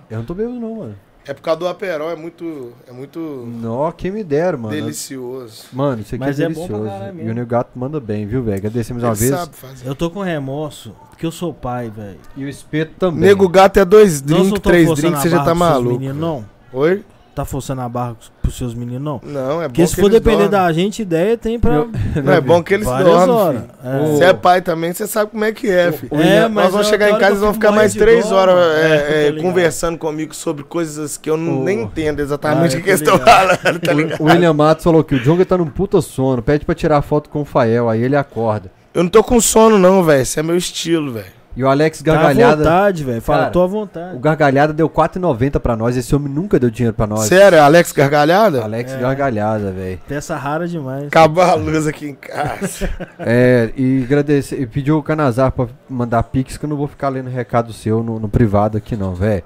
Eu 0.09 0.19
não 0.19 0.25
tô 0.25 0.35
bebendo 0.35 0.61
não, 0.61 0.75
mano. 0.77 0.95
É 1.29 1.35
por 1.35 1.43
causa 1.43 1.59
do 1.59 1.67
aperol, 1.67 2.09
é 2.09 2.15
muito, 2.15 2.73
é 2.87 2.93
muito 2.93 3.19
Nó, 3.61 3.91
quem 3.91 4.13
me 4.13 4.23
dera, 4.23 4.57
mano. 4.57 4.73
delicioso. 4.73 5.65
Mano, 5.73 6.01
isso 6.03 6.15
aqui 6.15 6.25
Mas 6.25 6.39
é 6.39 6.45
é 6.45 6.49
bom 6.49 6.67
pra 6.69 6.79
delicioso. 6.79 7.19
e 7.21 7.31
o 7.31 7.35
New 7.35 7.47
Gato 7.47 7.71
manda 7.75 7.99
bem, 7.99 8.25
viu, 8.27 8.45
velho? 8.45 8.57
Agradecemos 8.59 9.03
uma 9.03 9.13
vez. 9.13 9.33
sabe 9.33 9.57
fazer. 9.57 9.89
Eu 9.89 9.95
tô 9.97 10.09
com 10.09 10.21
remorso, 10.23 10.95
porque 11.11 11.27
eu 11.27 11.33
sou 11.33 11.53
pai, 11.53 11.91
velho. 11.91 12.21
E 12.37 12.45
o 12.45 12.49
espeto 12.49 12.93
também. 12.97 13.23
Nego 13.23 13.49
gato 13.49 13.77
é 13.79 13.85
dois 13.85 14.23
drinks, 14.23 14.61
três 14.61 14.89
drinks, 14.95 15.21
você 15.23 15.29
já 15.29 15.43
tá 15.45 15.53
maluco. 15.53 15.99
Meninos, 15.99 16.17
não. 16.17 16.45
Oi? 16.73 17.05
Tá 17.37 17.45
forçando 17.45 17.83
a 17.83 17.89
barra 17.89 18.17
pros 18.41 18.57
seus 18.57 18.73
meninos, 18.73 19.03
não. 19.03 19.21
Não, 19.23 19.61
é 19.61 19.69
bom 19.69 19.75
Porque 19.75 19.83
que 19.83 19.89
se 19.89 19.97
for 19.97 20.07
eles 20.07 20.13
depender 20.15 20.49
dormem. 20.49 20.51
da 20.51 20.73
gente, 20.73 21.03
ideia 21.03 21.37
tem 21.37 21.61
pra 21.61 21.85
Não, 22.25 22.33
é 22.33 22.41
bom 22.41 22.63
que 22.63 22.73
eles 22.73 22.87
dormem, 22.87 23.13
horas. 23.15 23.57
filho. 23.61 23.71
É. 23.85 24.07
Você 24.07 24.25
é 24.25 24.33
pai 24.33 24.63
também, 24.63 24.91
você 24.95 25.07
sabe 25.07 25.33
como 25.33 25.45
é 25.45 25.53
que 25.53 25.69
é, 25.71 25.93
filho. 25.93 26.11
É, 26.19 26.49
mas 26.49 26.65
Nós 26.65 26.73
vamos 26.73 26.87
chegar 26.89 27.11
em 27.11 27.19
casa 27.19 27.33
que 27.33 27.37
e 27.37 27.41
vão 27.41 27.53
ficar 27.53 27.73
mais 27.73 27.93
três 27.93 28.33
horas 28.33 28.55
é, 28.57 29.27
É, 29.27 29.29
é, 29.29 29.43
conversando 29.43 29.99
comigo 29.99 30.35
sobre 30.35 30.65
coisas 30.65 31.19
que 31.19 31.29
eu 31.29 31.37
não, 31.37 31.61
O- 31.61 31.65
nem 31.65 31.83
entendo 31.83 32.21
exatamente 32.21 32.75
Ah, 32.77 32.79
o 32.79 32.83
que 32.83 32.89
eu 32.89 32.95
eles 32.95 33.03
estão 33.03 33.19
falando, 33.19 33.81
tá 33.81 33.93
ligado? 33.93 34.19
O 34.23 34.25
William 34.25 34.55
Matos 34.55 34.83
falou 34.83 35.05
que 35.05 35.15
o 35.15 35.19
Jonga 35.23 35.45
tá 35.45 35.59
num 35.59 35.67
puta 35.67 36.01
sono. 36.01 36.41
Pede 36.41 36.65
pra 36.65 36.75
tirar 36.75 37.03
foto 37.03 37.29
com 37.29 37.43
o 37.43 37.45
Fael, 37.45 37.91
aí 37.91 38.03
ele 38.03 38.17
acorda. 38.17 38.73
Eu 38.95 39.03
não 39.03 39.11
tô 39.11 39.23
com 39.23 39.39
sono 39.43 39.79
não, 39.79 40.03
velho. 40.03 40.23
Esse 40.23 40.41
é 40.41 40.43
meu 40.43 40.57
estilo, 40.57 41.13
velho. 41.13 41.36
E 41.57 41.65
o 41.65 41.69
Alex 41.69 42.03
Tá 42.03 42.13
à 42.13 42.15
Gargalhada. 42.17 42.57
vontade, 42.59 43.03
velho. 43.03 43.23
Fala, 43.23 43.39
Cara, 43.39 43.51
tô 43.51 43.63
à 43.63 43.67
vontade. 43.67 44.15
o 44.15 44.19
Gargalhada 44.21 44.73
deu 44.75 44.91
4,90 44.91 45.59
pra 45.59 45.75
nós. 45.75 45.97
Esse 45.97 46.15
homem 46.15 46.31
nunca 46.31 46.59
deu 46.61 46.69
dinheiro 46.71 46.95
pra 46.95 47.07
nós. 47.07 47.21
Sério, 47.21 47.63
Alex 47.63 47.93
Gargalhada? 47.93 48.63
Alex 48.63 48.93
É. 48.93 48.99
Gargalhada, 48.99 49.73
velho. 49.73 49.99
Peça 50.07 50.37
rara 50.37 50.69
demais. 50.69 51.07
Acabou 51.07 51.43
a 51.43 51.55
luz 51.55 51.87
aqui 51.87 52.09
em 52.11 52.15
casa. 52.15 52.91
É, 53.19 53.71
e 53.77 54.03
agradecer, 54.05 54.61
e 54.61 54.67
pediu 54.67 54.99
o 54.99 55.03
Canazar 55.03 55.51
pra 55.51 55.67
mandar 55.89 56.23
pix, 56.25 56.59
que 56.59 56.65
eu 56.67 56.69
não 56.69 56.77
vou 56.77 56.87
ficar 56.87 57.09
lendo 57.09 57.31
recado 57.31 57.73
seu 57.73 58.03
no, 58.03 58.21
no 58.21 58.29
privado 58.29 58.77
aqui 58.77 58.95
não, 58.95 59.15
velho. 59.15 59.43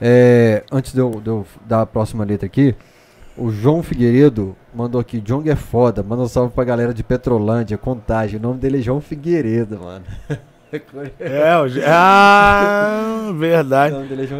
É, 0.00 0.62
antes 0.70 0.92
de 0.92 1.00
eu, 1.00 1.10
de 1.20 1.28
eu 1.28 1.44
dar 1.66 1.82
a 1.82 1.86
próxima 1.86 2.24
letra 2.24 2.46
aqui, 2.46 2.74
o 3.36 3.50
João 3.50 3.82
Figueiredo 3.82 4.54
mandou 4.74 5.00
aqui, 5.00 5.20
Jong 5.20 5.48
é 5.50 5.56
foda, 5.56 6.02
manda 6.02 6.22
um 6.22 6.28
salve 6.28 6.52
pra 6.54 6.62
galera 6.64 6.94
de 6.94 7.02
Petrolândia, 7.02 7.76
Contagem, 7.76 8.38
o 8.38 8.42
nome 8.42 8.58
dele 8.60 8.78
é 8.78 8.82
João 8.82 9.00
Figueiredo, 9.00 9.80
mano. 9.80 10.04
é, 11.20 11.56
o... 11.58 11.66
Ah, 11.86 13.30
verdade. 13.34 13.94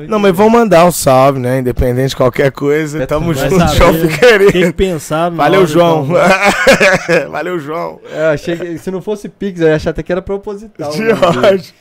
Não, 0.08 0.18
mas 0.18 0.34
vamos 0.34 0.52
mandar 0.52 0.86
um 0.86 0.90
salve, 0.90 1.38
né? 1.38 1.58
Independente 1.58 2.10
de 2.10 2.16
qualquer 2.16 2.50
coisa. 2.50 3.06
Tamo 3.06 3.34
Vai 3.34 3.50
junto. 3.50 3.74
João 3.74 3.92
Tem 3.92 4.08
Figueiredo. 4.08 4.52
que 4.52 4.72
pensar 4.72 5.30
Valeu, 5.30 5.66
João. 5.66 6.06
então. 6.06 7.28
Valeu, 7.30 7.58
João. 7.58 8.00
É, 8.10 8.28
achei 8.28 8.56
que 8.56 8.78
se 8.78 8.90
não 8.90 9.02
fosse 9.02 9.28
pix, 9.28 9.60
eu 9.60 9.68
ia 9.68 9.76
achar 9.76 9.90
até 9.90 10.02
que 10.02 10.10
era 10.10 10.22
proposital. 10.22 10.90
o 10.90 11.56
De. 11.58 11.74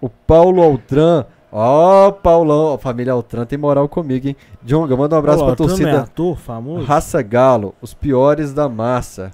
O 0.00 0.08
Paulo 0.08 0.62
Altran. 0.62 1.26
Ó, 1.52 2.12
Paulão, 2.12 2.74
a 2.74 2.78
família 2.78 3.12
Altran 3.12 3.44
tem 3.44 3.58
moral 3.58 3.88
comigo, 3.88 4.28
hein? 4.28 4.36
Jonga, 4.64 4.96
manda 4.96 5.16
um 5.16 5.18
abraço 5.18 5.42
Ó, 5.42 5.46
pra 5.46 5.46
não 5.48 5.52
é 5.52 5.56
torcida 5.68 6.00
ator 6.02 6.38
famoso? 6.38 6.84
Raça 6.84 7.20
Galo, 7.22 7.74
os 7.82 7.92
piores 7.92 8.54
da 8.54 8.68
massa. 8.68 9.32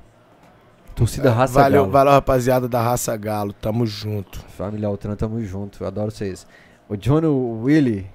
Torcida 0.97 1.31
Raça 1.31 1.55
Valeu, 1.61 1.83
Galo. 1.83 1.93
valeu, 1.93 2.13
rapaziada 2.15 2.67
da 2.69 2.83
Raça 2.83 3.17
Galo. 3.17 3.53
Tamo 3.53 3.87
junto. 3.87 4.41
Família 4.57 4.89
Altran, 4.89 5.15
tamo 5.15 5.41
junto, 5.45 5.83
eu 5.85 5.87
adoro 5.87 6.11
vocês. 6.11 6.47
O 6.89 6.97
Johnny 6.97 7.27
Willy 7.27 8.07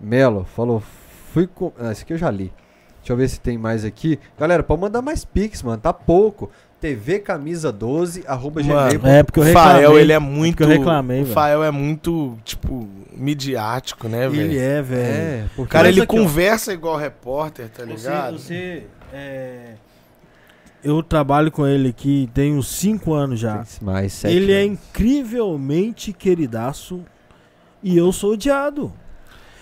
Melo 0.00 0.44
falou, 0.54 0.82
fui 1.32 1.46
com... 1.46 1.72
Ah, 1.78 1.90
esse 1.90 2.02
aqui 2.02 2.12
eu 2.12 2.18
já 2.18 2.30
li. 2.30 2.52
Deixa 2.98 3.12
eu 3.12 3.16
ver 3.16 3.28
se 3.28 3.40
tem 3.40 3.56
mais 3.56 3.84
aqui. 3.84 4.18
Galera, 4.38 4.62
pode 4.62 4.80
mandar 4.82 5.00
mais 5.00 5.24
pix, 5.24 5.62
mano, 5.62 5.78
tá 5.78 5.92
pouco. 5.92 6.50
TV 6.80 7.18
camisa 7.18 7.72
12 7.72 8.22
arroba 8.26 8.62
Mano, 8.62 8.90
gmail. 8.98 9.16
É, 9.16 9.22
porque 9.24 9.40
eu 9.40 9.42
O 9.42 9.46
reclamei. 9.46 9.72
Fael, 9.82 9.98
ele 9.98 10.12
é 10.12 10.18
muito. 10.18 10.56
que 10.58 10.62
eu 10.62 10.68
reclamei, 10.68 11.20
o 11.22 11.24
velho. 11.24 11.34
Fael 11.34 11.64
é 11.64 11.70
muito, 11.72 12.38
tipo, 12.44 12.86
midiático, 13.16 14.06
né, 14.08 14.28
velho? 14.28 14.42
Ele 14.42 14.58
é, 14.58 14.82
velho. 14.82 15.02
É, 15.02 15.44
porque 15.56 15.72
Cara, 15.72 15.88
Mas 15.88 15.96
ele 15.96 16.04
aqui, 16.04 16.14
ó. 16.16 16.20
conversa 16.22 16.72
igual 16.72 16.96
repórter, 16.96 17.68
tá 17.70 17.84
Você, 17.84 17.90
ligado? 17.90 18.38
você, 18.38 18.86
é, 19.12 19.72
eu 20.82 21.02
trabalho 21.02 21.50
com 21.50 21.66
ele 21.66 21.88
aqui 21.88 22.28
tem 22.32 22.54
uns 22.56 22.68
5 22.68 23.12
anos 23.12 23.40
já. 23.40 23.64
Mais 23.82 24.12
sete 24.12 24.34
Ele 24.34 24.52
é 24.52 24.62
anos. 24.62 24.78
incrivelmente 24.92 26.12
queridaço 26.12 27.00
e 27.82 27.96
eu 27.96 28.12
sou 28.12 28.32
odiado. 28.32 28.92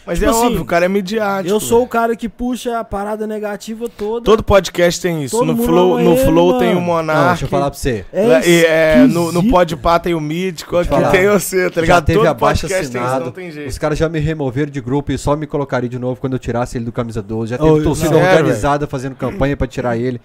Mas 0.07 0.21
tipo 0.21 0.31
é 0.31 0.33
assim, 0.33 0.47
óbvio, 0.47 0.63
o 0.63 0.65
cara 0.65 0.85
é 0.85 0.89
midiático. 0.89 1.53
eu 1.53 1.59
sou 1.59 1.83
o 1.83 1.89
cara 1.89 2.15
que 2.15 2.29
puxa 2.29 2.79
a 2.79 2.85
parada 2.85 3.27
negativa 3.27 3.89
toda. 3.89 4.25
Todo 4.25 4.41
podcast 4.41 5.01
tem 5.03 5.25
isso. 5.25 5.37
Todo 5.37 5.53
no 5.53 5.65
Flow, 5.65 5.99
no 5.99 6.13
ele, 6.13 6.25
flow 6.25 6.59
tem 6.61 6.77
o. 6.77 6.81
Monark. 6.81 7.21
Não, 7.21 7.29
deixa 7.31 7.45
eu 7.45 7.49
falar 7.49 7.71
pra 7.73 7.77
você. 7.81 8.05
É 8.13 8.49
e, 8.49 8.65
é, 8.67 9.07
no, 9.09 9.33
no. 9.33 9.49
Podpah 9.51 9.99
tem 9.99 10.15
o 10.15 10.21
Mítico, 10.21 10.77
aqui 10.77 10.89
falar. 10.89 11.11
tem 11.11 11.27
você, 11.29 11.69
tá 11.71 11.75
Já 11.77 11.81
ligado? 11.81 12.05
teve 12.05 12.19
Todo 12.21 12.29
abaixo 12.29 12.67
isso, 12.67 12.75
assinado. 12.77 13.25
não 13.25 13.33
tem 13.33 13.51
jeito. 13.51 13.69
Os 13.69 13.79
caras 13.79 13.99
já 13.99 14.09
me 14.09 14.21
removeram 14.21 14.71
de 14.71 14.81
grupo 14.81 15.11
e 15.11 15.19
só 15.19 15.35
me 15.35 15.45
colocaria 15.45 15.89
de 15.89 15.99
novo 15.99 16.21
quando 16.21 16.35
eu 16.35 16.39
tirasse 16.39 16.79
ele 16.79 16.85
do 16.85 16.93
camisa 16.93 17.21
12. 17.21 17.51
Já 17.51 17.59
teve 17.59 17.69
Oh, 17.69 17.83
torcida 17.83 18.11
não. 18.11 18.21
Sério, 18.21 18.39
organizada 18.39 18.87
fazendo 18.87 19.17
campanha 19.17 19.57
pra 19.57 19.67
tirar 19.67 19.97
ele. 19.97 20.21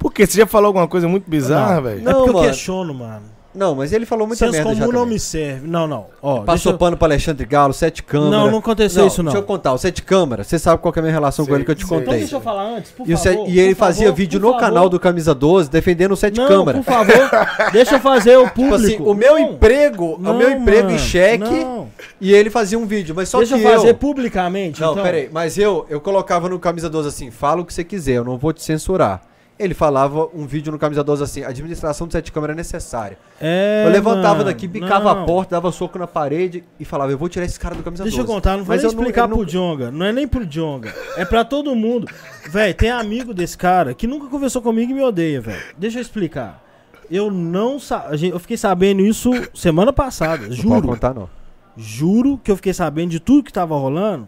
Por 0.00 0.12
quê? 0.12 0.26
Você 0.26 0.38
já 0.38 0.46
falou 0.46 0.68
alguma 0.68 0.88
coisa 0.88 1.06
muito 1.06 1.30
bizarra, 1.30 1.76
Não. 1.76 1.82
velho? 1.82 2.00
É 2.00 2.02
Não, 2.02 2.24
porque 2.24 2.38
eu 2.38 2.42
questiono, 2.42 2.92
mano. 2.94 3.22
Não, 3.52 3.74
mas 3.74 3.92
ele 3.92 4.06
falou 4.06 4.28
muita 4.28 4.46
Senso 4.46 4.52
merda 4.58 4.74
já 4.76 4.80
comum 4.82 4.92
não 4.92 5.00
também. 5.00 5.14
me 5.14 5.18
serve. 5.20 5.66
Não, 5.66 5.84
não. 5.88 6.06
Ó, 6.22 6.34
Passou 6.42 6.54
deixa 6.54 6.68
eu- 6.70 6.78
pano 6.78 6.96
pra 6.96 7.08
Alexandre 7.08 7.44
Galo, 7.44 7.72
sete 7.74 8.00
câmeras. 8.00 8.30
Não, 8.30 8.48
não 8.48 8.58
aconteceu 8.58 9.08
isso 9.08 9.24
não. 9.24 9.32
Deixa 9.32 9.42
eu 9.42 9.46
contar, 9.46 9.72
o 9.72 9.78
sete 9.78 10.04
câmeras, 10.04 10.46
você 10.46 10.56
sabe 10.56 10.80
qual 10.80 10.92
que 10.92 11.00
é 11.00 11.02
a 11.02 11.02
minha 11.02 11.12
relação 11.12 11.44
com 11.44 11.48
Sei, 11.50 11.56
ele 11.56 11.64
que 11.64 11.70
eu 11.72 11.74
te 11.74 11.84
sei. 11.84 11.96
Então 11.96 11.98
contei. 12.06 12.20
deixa 12.20 12.36
eu 12.36 12.40
falar 12.40 12.62
antes, 12.62 12.92
por 12.92 13.08
E, 13.10 13.12
o 13.12 13.18
se- 13.18 13.28
favor. 13.28 13.48
e 13.48 13.58
ele 13.58 13.74
por 13.74 13.80
fazia 13.80 14.04
favor, 14.06 14.16
vídeo 14.16 14.40
por 14.40 14.46
no 14.46 14.52
favor. 14.52 14.64
canal 14.66 14.88
do 14.88 15.00
Camisa 15.00 15.34
12 15.34 15.68
defendendo 15.68 16.12
o 16.12 16.16
sete 16.16 16.38
Não, 16.38 16.46
câmeras. 16.46 16.84
por 16.84 16.92
favor, 16.94 17.30
deixa 17.72 17.96
eu 17.96 18.00
fazer 18.00 18.36
o 18.38 18.44
Tipo 18.46 18.54
público. 18.54 18.76
assim, 18.76 18.96
o 19.02 19.14
meu 19.14 19.32
Não, 19.32 19.38
emprego, 19.40 20.14
o 20.14 20.18
não, 20.20 20.38
meu 20.38 20.48
emprego 20.52 20.82
em 20.88 20.92
mano, 20.92 20.98
cheque 21.00 21.42
não. 21.64 21.88
e 22.20 22.32
ele 22.32 22.50
fazia 22.50 22.78
um 22.78 22.86
vídeo, 22.86 23.16
mas 23.16 23.28
só 23.28 23.38
Deixa 23.38 23.58
que 23.58 23.64
eu 23.64 23.68
fazer 23.72 23.90
eu... 23.90 23.94
publicamente, 23.96 24.80
Não, 24.80 24.92
então. 24.92 25.02
peraí, 25.02 25.28
mas 25.32 25.58
eu, 25.58 25.86
eu 25.90 26.00
colocava 26.00 26.48
no 26.48 26.56
Camisa 26.60 26.88
12 26.88 27.08
assim, 27.08 27.32
fala 27.32 27.62
o 27.62 27.64
que 27.64 27.74
você 27.74 27.82
quiser, 27.82 28.12
eu 28.18 28.24
não 28.24 28.38
vou 28.38 28.52
te 28.52 28.62
censurar. 28.62 29.22
Ele 29.62 29.74
falava 29.74 30.26
um 30.34 30.46
vídeo 30.46 30.72
no 30.72 30.78
Camisa 30.78 31.04
12 31.04 31.22
assim, 31.22 31.44
administração 31.44 32.06
de 32.06 32.14
sete 32.14 32.32
câmeras 32.32 32.54
é 32.54 32.56
necessária. 32.56 33.18
É, 33.38 33.84
eu 33.86 33.90
levantava 33.92 34.36
mano, 34.36 34.44
daqui, 34.44 34.66
bicava 34.66 35.14
não. 35.14 35.22
a 35.22 35.26
porta, 35.26 35.50
dava 35.54 35.70
soco 35.70 35.98
na 35.98 36.06
parede 36.06 36.64
e 36.78 36.84
falava, 36.84 37.12
eu 37.12 37.18
vou 37.18 37.28
tirar 37.28 37.44
esse 37.44 37.60
cara 37.60 37.74
do 37.74 37.82
Camisa 37.82 38.02
Deixa 38.04 38.16
12. 38.18 38.28
eu 38.28 38.34
contar, 38.34 38.56
não 38.56 38.64
vou 38.64 38.74
Mas 38.74 38.82
nem 38.82 38.90
não- 38.92 38.98
explicar 38.98 39.28
não- 39.28 39.36
pro 39.36 39.46
Jonga. 39.46 39.90
Não 39.90 40.06
é 40.06 40.12
nem 40.12 40.26
pro 40.26 40.46
Jonga. 40.46 40.94
É 41.16 41.24
pra 41.26 41.44
todo 41.44 41.74
mundo. 41.76 42.08
Véi, 42.48 42.72
tem 42.72 42.90
amigo 42.90 43.34
desse 43.34 43.58
cara 43.58 43.92
que 43.92 44.06
nunca 44.06 44.28
conversou 44.28 44.62
comigo 44.62 44.90
e 44.92 44.94
me 44.94 45.02
odeia, 45.02 45.40
velho. 45.42 45.60
Deixa 45.76 45.98
eu 45.98 46.02
explicar. 46.02 46.64
Eu 47.10 47.30
não 47.30 47.78
sa... 47.78 48.08
Eu 48.22 48.38
fiquei 48.40 48.56
sabendo 48.56 49.02
isso 49.02 49.30
semana 49.54 49.92
passada. 49.92 50.42
Não 50.44 50.48
pode 50.48 50.62
Juro. 50.62 50.88
contar, 50.88 51.12
não. 51.12 51.28
Juro 51.76 52.38
que 52.42 52.50
eu 52.50 52.56
fiquei 52.56 52.72
sabendo 52.72 53.10
de 53.10 53.20
tudo 53.20 53.42
que 53.42 53.52
tava 53.52 53.76
rolando 53.76 54.26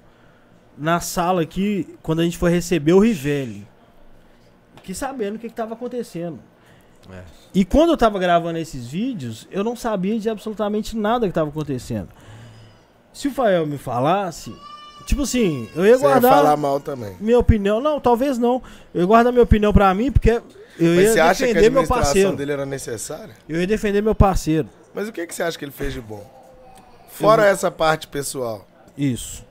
na 0.76 1.00
sala 1.00 1.42
aqui, 1.42 1.86
quando 2.02 2.20
a 2.20 2.24
gente 2.24 2.36
foi 2.38 2.50
receber 2.50 2.92
o 2.92 2.98
Rivelli. 2.98 3.66
Fiquei 4.82 4.94
sabendo 4.94 5.36
o 5.36 5.38
que, 5.38 5.48
que 5.48 5.54
tava 5.54 5.74
acontecendo. 5.74 6.40
É. 7.10 7.22
E 7.54 7.64
quando 7.64 7.90
eu 7.90 7.96
tava 7.96 8.18
gravando 8.18 8.58
esses 8.58 8.86
vídeos, 8.88 9.46
eu 9.50 9.62
não 9.64 9.74
sabia 9.76 10.18
de 10.18 10.28
absolutamente 10.28 10.96
nada 10.96 11.26
que 11.26 11.32
tava 11.32 11.50
acontecendo. 11.50 12.08
Se 13.12 13.28
o 13.28 13.30
Fael 13.32 13.66
me 13.66 13.78
falasse, 13.78 14.54
tipo 15.06 15.22
assim, 15.22 15.68
eu 15.74 15.86
ia 15.86 15.96
Você 15.96 16.02
ia 16.04 16.08
guardar 16.10 16.32
falar 16.32 16.56
mal 16.56 16.80
também. 16.80 17.16
minha 17.20 17.38
opinião. 17.38 17.80
Não, 17.80 18.00
talvez 18.00 18.38
não. 18.38 18.60
Eu 18.92 19.02
ia 19.02 19.06
guardar 19.06 19.32
minha 19.32 19.42
opinião 19.44 19.72
pra 19.72 19.92
mim, 19.94 20.10
porque 20.10 20.30
eu 20.30 20.42
Mas 20.78 20.98
ia 21.04 21.12
você 21.12 21.20
acha 21.20 21.44
que 21.44 21.50
a 21.50 21.54
defender 21.54 21.70
meu 21.70 21.86
parceiro. 21.86 22.36
dele 22.36 22.52
era 22.52 22.66
necessária? 22.66 23.34
Eu 23.48 23.60
ia 23.60 23.66
defender 23.66 24.02
meu 24.02 24.14
parceiro. 24.14 24.68
Mas 24.94 25.08
o 25.08 25.12
que, 25.12 25.26
que 25.26 25.34
você 25.34 25.42
acha 25.42 25.56
que 25.58 25.64
ele 25.64 25.72
fez 25.72 25.92
de 25.92 26.00
bom? 26.00 26.24
Fora 27.08 27.46
essa 27.46 27.70
parte 27.70 28.08
pessoal. 28.08 28.66
Isso. 28.98 29.44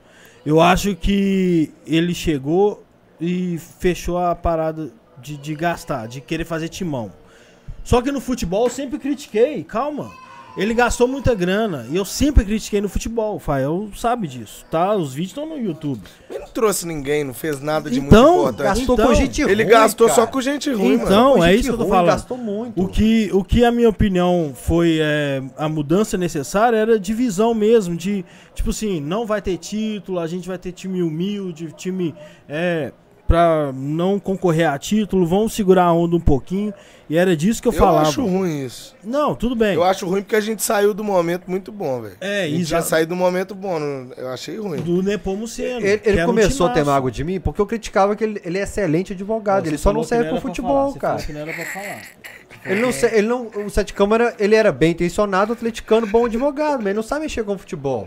Eu 0.44 0.60
acho 0.60 0.94
que 0.96 1.72
ele 1.86 2.14
chegou 2.14 2.82
e 3.20 3.58
fechou 3.78 4.18
a 4.18 4.34
parada 4.34 4.90
de, 5.22 5.36
de 5.36 5.54
gastar, 5.54 6.06
de 6.08 6.20
querer 6.20 6.44
fazer 6.44 6.68
timão. 6.68 7.12
Só 7.84 8.00
que 8.02 8.12
no 8.12 8.20
futebol 8.20 8.64
eu 8.66 8.70
sempre 8.70 8.98
critiquei, 8.98 9.64
calma. 9.64 10.10
Ele 10.54 10.74
gastou 10.74 11.08
muita 11.08 11.34
grana 11.34 11.86
e 11.90 11.96
eu 11.96 12.04
sempre 12.04 12.44
critiquei 12.44 12.78
no 12.78 12.88
futebol. 12.88 13.36
O 13.36 13.38
Fael 13.38 13.88
sabe 13.96 14.28
disso, 14.28 14.66
tá? 14.70 14.94
Os 14.94 15.14
vídeos 15.14 15.30
estão 15.30 15.46
no 15.48 15.56
YouTube. 15.56 16.02
Ele 16.28 16.40
não 16.40 16.48
trouxe 16.48 16.86
ninguém, 16.86 17.24
não 17.24 17.32
fez 17.32 17.58
nada 17.62 17.88
de 17.88 17.98
Então, 17.98 18.34
muito 18.34 18.40
importante. 18.50 18.66
Gastou 18.80 18.94
Então, 18.94 19.06
com 19.06 19.14
gente 19.14 19.40
Ele 19.40 19.62
ruim, 19.62 19.72
gastou 19.72 20.06
cara. 20.08 20.20
só 20.20 20.26
com 20.26 20.40
gente 20.42 20.70
ruim. 20.70 20.92
Então, 20.92 21.42
é 21.42 21.54
isso 21.54 21.64
que 21.64 21.70
eu 21.70 21.78
tô 21.78 21.84
ruim, 21.84 21.90
falando. 21.92 22.06
Gastou 22.06 22.36
muito. 22.36 22.82
O 22.82 22.86
que, 22.86 23.30
o 23.32 23.42
que 23.42 23.64
a 23.64 23.72
minha 23.72 23.88
opinião 23.88 24.52
foi 24.54 24.98
é, 25.00 25.42
a 25.56 25.70
mudança 25.70 26.18
necessária 26.18 26.76
era 26.76 27.00
divisão 27.00 27.54
mesmo, 27.54 27.96
de 27.96 28.22
tipo 28.54 28.68
assim, 28.68 29.00
não 29.00 29.24
vai 29.24 29.40
ter 29.40 29.56
título, 29.56 30.18
a 30.18 30.26
gente 30.26 30.46
vai 30.46 30.58
ter 30.58 30.72
time 30.72 31.02
humilde, 31.02 31.72
time 31.74 32.14
é, 32.46 32.92
pra 33.32 33.72
não 33.74 34.20
concorrer 34.20 34.68
a 34.70 34.78
título, 34.78 35.26
vamos 35.26 35.54
segurar 35.54 35.84
a 35.84 35.92
onda 35.94 36.14
um 36.16 36.20
pouquinho. 36.20 36.74
E 37.08 37.16
era 37.16 37.34
disso 37.34 37.62
que 37.62 37.68
eu, 37.68 37.72
Eu 37.72 37.78
falava. 37.78 38.06
acho 38.08 38.22
ruim 38.24 38.64
isso. 38.66 38.94
Não, 39.02 39.34
tudo 39.34 39.56
bem. 39.56 39.74
Eu 39.74 39.82
acho 39.82 40.06
ruim 40.06 40.20
porque 40.22 40.36
a 40.36 40.40
gente 40.40 40.62
saiu 40.62 40.92
do 40.92 41.02
momento 41.02 41.50
muito 41.50 41.72
bom, 41.72 42.02
velho. 42.02 42.16
É, 42.20 42.42
a 42.42 42.44
gente 42.44 42.66
tinha 42.66 42.78
exato. 42.78 42.88
saído 42.88 43.08
do 43.10 43.16
momento 43.16 43.54
bom, 43.54 43.78
eu 44.18 44.28
achei 44.28 44.58
ruim. 44.58 44.80
Do 44.82 45.02
Nepomuceno. 45.02 45.80
Ele, 45.84 46.00
ele 46.04 46.18
era 46.18 46.24
um 46.24 46.26
começou 46.34 46.66
a 46.66 46.70
ter 46.70 46.84
mágoa 46.84 47.10
de 47.10 47.24
mim 47.24 47.40
porque 47.40 47.60
eu 47.60 47.66
criticava 47.66 48.14
que 48.14 48.22
ele, 48.22 48.40
ele 48.44 48.58
é 48.58 48.62
excelente 48.62 49.14
advogado. 49.14 49.64
Você 49.64 49.70
ele 49.70 49.78
só 49.78 49.92
não 49.94 50.04
serve 50.04 50.28
pro 50.28 50.40
futebol, 50.42 50.92
você 50.92 50.98
cara. 50.98 51.14
falou 51.18 51.26
que 51.26 51.32
não 51.32 51.40
era 51.40 51.52
pra 51.54 51.64
falar. 51.66 52.02
Ele 52.66 52.80
não, 52.82 52.92
se- 52.92 53.06
ele 53.16 53.26
não, 53.26 53.46
o 53.66 53.70
Sete 53.70 53.94
Câmara, 53.94 54.34
ele 54.38 54.54
era 54.54 54.70
bem 54.70 54.92
intencionado, 54.92 55.54
atleticano, 55.54 56.06
bom 56.06 56.26
advogado, 56.26 56.78
mas 56.78 56.86
ele 56.88 56.94
não 56.94 57.02
sabe 57.02 57.22
mexer 57.22 57.44
com 57.44 57.56
futebol. 57.58 58.06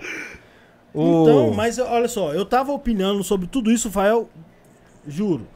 Então, 0.93 1.51
mas 1.53 1.77
olha 1.77 2.07
só, 2.07 2.31
eu 2.33 2.45
tava 2.45 2.71
opinando 2.71 3.21
sobre 3.23 3.47
tudo 3.47 3.69
isso, 3.71 3.89
o 3.89 3.91
Fael, 3.91 4.29
juro. 5.07 5.47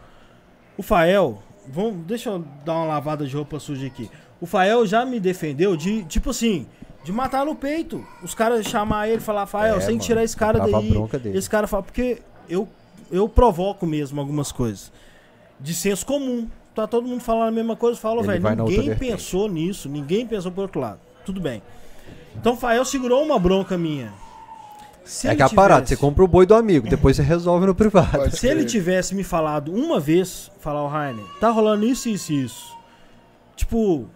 O 0.77 0.83
Fael, 0.83 1.41
vamos, 1.67 2.05
deixa 2.05 2.29
eu 2.29 2.43
dar 2.65 2.73
uma 2.73 2.85
lavada 2.85 3.25
de 3.25 3.35
roupa 3.35 3.59
suja 3.59 3.87
aqui. 3.87 4.09
O 4.39 4.45
Fael 4.45 4.85
já 4.85 5.05
me 5.05 5.19
defendeu 5.19 5.75
de, 5.75 6.03
tipo 6.05 6.29
assim, 6.29 6.65
de 7.03 7.11
matar 7.11 7.45
no 7.45 7.55
peito. 7.55 8.05
Os 8.23 8.33
caras 8.33 8.65
chamar 8.65 9.07
ele 9.09 9.17
e 9.17 9.21
falar, 9.21 9.45
Fael, 9.45 9.75
É, 9.75 9.79
que 9.79 9.85
mano, 9.87 9.99
tirar 9.99 10.23
esse 10.23 10.37
cara 10.37 10.59
daí. 10.59 10.93
Esse 11.33 11.49
cara 11.49 11.67
fala, 11.67 11.83
porque 11.83 12.21
eu, 12.47 12.67
eu 13.11 13.27
provoco 13.27 13.85
mesmo 13.85 14.19
algumas 14.19 14.51
coisas. 14.51 14.91
De 15.59 15.73
senso 15.73 16.05
comum. 16.05 16.47
Tá 16.73 16.87
todo 16.87 17.05
mundo 17.05 17.19
falando 17.21 17.49
a 17.49 17.51
mesma 17.51 17.75
coisa, 17.75 17.97
eu 17.97 18.01
falo, 18.01 18.21
Ele 18.21 18.39
velho, 18.39 18.55
ninguém 18.63 18.81
vertente. 18.83 18.99
pensou 19.11 19.49
nisso, 19.49 19.89
ninguém 19.89 20.25
pensou 20.25 20.51
por 20.51 20.61
outro 20.61 20.79
lado. 20.79 20.99
Tudo 21.25 21.41
bem. 21.41 21.61
Então 22.37 22.53
o 22.53 22.55
Fael 22.55 22.85
segurou 22.85 23.21
uma 23.21 23.37
bronca 23.37 23.77
minha. 23.77 24.13
Se 25.09 25.27
é 25.27 25.35
que 25.35 25.41
a 25.41 25.49
parada, 25.49 25.87
você 25.87 25.97
compra 25.97 26.23
o 26.23 26.27
boi 26.27 26.45
do 26.45 26.53
amigo, 26.53 26.87
depois 26.87 27.15
você 27.15 27.23
resolve 27.23 27.65
no 27.65 27.73
privado. 27.73 28.11
Pode 28.11 28.37
Se 28.37 28.47
ele 28.47 28.63
tivesse 28.63 29.15
me 29.15 29.23
falado 29.23 29.73
uma 29.73 29.99
vez, 29.99 30.51
falar 30.59 30.83
o 30.83 30.87
Rainer, 30.87 31.25
tá 31.39 31.49
rolando 31.49 31.83
isso, 31.83 32.07
isso 32.07 32.31
e 32.31 32.43
isso. 32.43 32.77
Tipo, 33.55 34.07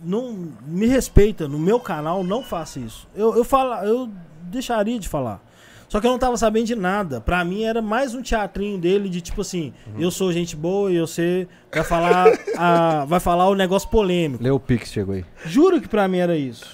não 0.00 0.52
me 0.64 0.86
respeita, 0.86 1.48
no 1.48 1.58
meu 1.58 1.80
canal 1.80 2.22
não 2.22 2.44
faça 2.44 2.78
isso. 2.78 3.08
Eu, 3.12 3.36
eu, 3.36 3.42
fala, 3.42 3.84
eu 3.84 4.08
deixaria 4.42 5.00
de 5.00 5.08
falar. 5.08 5.42
Só 5.88 6.00
que 6.00 6.06
eu 6.06 6.12
não 6.12 6.18
tava 6.18 6.36
sabendo 6.36 6.66
de 6.66 6.76
nada. 6.76 7.20
Pra 7.20 7.44
mim 7.44 7.64
era 7.64 7.82
mais 7.82 8.14
um 8.14 8.22
teatrinho 8.22 8.78
dele 8.78 9.08
de 9.08 9.20
tipo 9.20 9.40
assim, 9.40 9.72
eu 9.98 10.12
sou 10.12 10.32
gente 10.32 10.54
boa 10.54 10.92
e 10.92 11.00
você 11.00 11.48
vai 11.74 11.82
falar, 11.82 12.28
a, 12.56 13.04
vai 13.04 13.18
falar 13.18 13.48
o 13.48 13.56
negócio 13.56 13.88
polêmico. 13.88 14.44
Leu 14.44 14.54
o 14.54 14.60
Pix, 14.60 14.92
chegou 14.92 15.16
aí. 15.16 15.24
Juro 15.44 15.80
que 15.80 15.88
pra 15.88 16.06
mim 16.06 16.18
era 16.18 16.36
isso. 16.36 16.64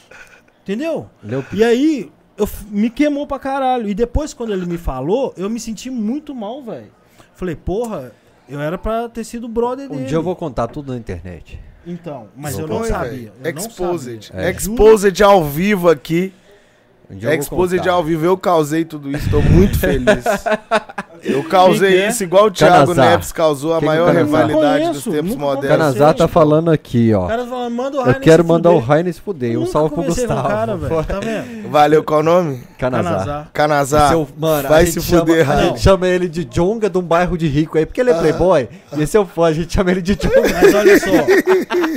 Entendeu? 0.63 1.09
Leu 1.25 1.41
o 1.41 1.43
Pix. 1.43 1.59
E 1.59 1.65
aí, 1.65 2.13
eu, 2.39 2.49
me 2.69 2.89
queimou 2.89 3.27
pra 3.27 3.39
caralho. 3.39 3.89
E 3.89 3.95
depois, 3.95 4.33
quando 4.33 4.53
ele 4.53 4.65
me 4.65 4.79
falou, 4.79 5.35
eu 5.37 5.51
me 5.51 5.61
senti 5.61 5.91
muito 5.91 6.35
mal, 6.35 6.63
velho. 6.63 6.91
Falei, 7.35 7.55
porra, 7.55 8.13
eu 8.49 8.61
era 8.61 8.79
pra 8.79 9.09
ter 9.09 9.25
sido 9.25 9.47
brother 9.49 9.89
dele. 9.89 10.03
Um 10.03 10.07
dia 10.07 10.17
eu 10.17 10.23
vou 10.23 10.35
contar 10.35 10.69
tudo 10.69 10.93
na 10.93 10.99
internet. 10.99 11.61
Então, 11.87 12.29
mas 12.37 12.59
eu 12.59 12.67
não 12.67 12.85
sabia. 12.85 13.33
eu 13.43 13.53
não 13.55 13.61
Exposed. 13.61 14.27
sabia. 14.27 14.43
É. 14.47 14.51
Exposed 14.51 15.23
ao 15.23 15.45
vivo 15.45 15.89
aqui. 15.89 16.33
Um 16.33 16.33
dia 16.33 16.33
eu 16.33 16.33
vou 16.33 16.98
Exposed 17.11 17.89
ao 17.89 18.05
vivo. 18.05 18.27
Eu 18.27 18.37
causei 18.37 18.85
tudo 18.85 19.11
isso, 19.11 19.31
tô 19.31 19.41
muito 19.41 19.79
feliz. 19.79 20.25
Eu 21.23 21.43
causei 21.43 21.93
que 21.93 21.99
é? 22.03 22.09
isso 22.09 22.23
igual 22.23 22.47
o 22.47 22.51
Thiago 22.51 22.87
Canazar. 22.95 23.11
Neves 23.11 23.33
causou 23.33 23.75
a 23.75 23.81
que 23.81 23.85
maior 23.87 24.15
o 24.15 24.19
rivalidade 24.19 24.91
dos 24.93 25.03
tempos 25.03 25.35
modernos. 25.35 25.69
Canazar 25.69 26.15
tá 26.15 26.25
Sei, 26.25 26.33
falando 26.33 26.71
aqui, 26.71 27.13
ó. 27.13 27.25
O 27.25 27.29
cara 27.29 27.45
falando, 27.45 27.75
manda 27.75 28.01
o 28.01 28.07
Eu 28.09 28.21
quero 28.21 28.45
mandar 28.45 28.71
o 28.71 28.75
fuder. 28.75 28.89
Rainer 28.89 29.15
se 29.15 29.21
fuder. 29.21 29.59
Um 29.59 29.67
salve 29.67 29.95
pro 29.95 30.03
o 30.05 30.07
Gustavo. 30.07 30.49
cara, 30.49 30.77
velho. 30.77 31.05
Tá 31.05 31.19
vendo? 31.21 31.69
Valeu, 31.71 32.05
qual 32.05 32.21
o 32.21 32.23
nome? 32.23 32.63
Canazar. 32.79 33.51
Canazar. 33.53 34.11
Seu- 34.11 34.29
mano, 34.39 34.69
vai 34.69 34.87
se 34.87 34.93
gente 34.93 35.07
chama- 35.07 35.21
fuder, 35.27 35.51
A 35.51 35.57
gente 35.65 35.81
chama 35.81 36.07
ele 36.07 36.29
de 36.29 36.45
Jonga 36.45 36.89
de 36.89 36.99
um 36.99 37.03
bairro 37.03 37.37
de 37.37 37.49
rico 37.49 37.79
aí, 37.79 37.85
porque 37.85 38.01
ele 38.01 38.11
é 38.11 38.15
playboy. 38.15 38.69
E 38.97 39.03
esse 39.03 39.17
é 39.17 39.21
o 39.21 39.27
fã, 39.27 39.47
a 39.47 39.53
gente 39.53 39.73
chama 39.75 39.91
ele 39.91 40.01
de 40.03 40.15
Jonga. 40.15 40.49
Mas 40.63 40.75
olha 40.75 41.01
só, 41.01 41.07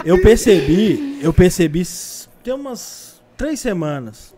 eu 0.03 0.19
percebi, 0.21 1.19
eu 1.21 1.31
percebi 1.31 1.83
tem 2.43 2.53
umas 2.55 3.21
três 3.37 3.59
semanas 3.59 4.30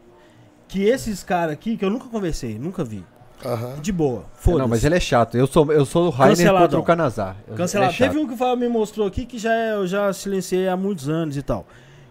que 0.73 0.83
esses 0.83 1.23
caras 1.23 1.53
aqui, 1.53 1.77
que 1.77 1.85
eu 1.85 1.89
nunca 1.91 2.07
conversei, 2.07 2.57
nunca 2.57 2.83
vi, 2.83 3.05
Aham. 3.45 3.75
de 3.79 3.91
boa, 3.91 4.25
foda-se. 4.33 4.61
Não, 4.61 4.67
mas 4.67 4.83
ele 4.83 4.95
é 4.95 4.99
chato. 4.99 5.37
Eu 5.37 5.45
sou, 5.45 5.71
eu 5.71 5.85
sou 5.85 6.07
o 6.07 6.09
Rainer 6.09 6.51
contra 6.51 6.79
o 6.79 6.83
Canazar. 6.83 7.35
Eu- 7.47 7.53
Cancelado. 7.55 7.93
é. 7.93 7.95
Teve 7.95 8.17
um 8.17 8.27
que 8.27 8.33
o 8.33 8.37
me 8.55 8.67
mostrou 8.67 9.05
aqui 9.05 9.23
que 9.25 9.37
já 9.37 9.53
é- 9.53 9.73
eu 9.73 9.85
já 9.85 10.11
silenciei 10.11 10.67
há 10.67 10.75
muitos 10.75 11.07
anos 11.09 11.37
e 11.37 11.43
tal. 11.43 11.67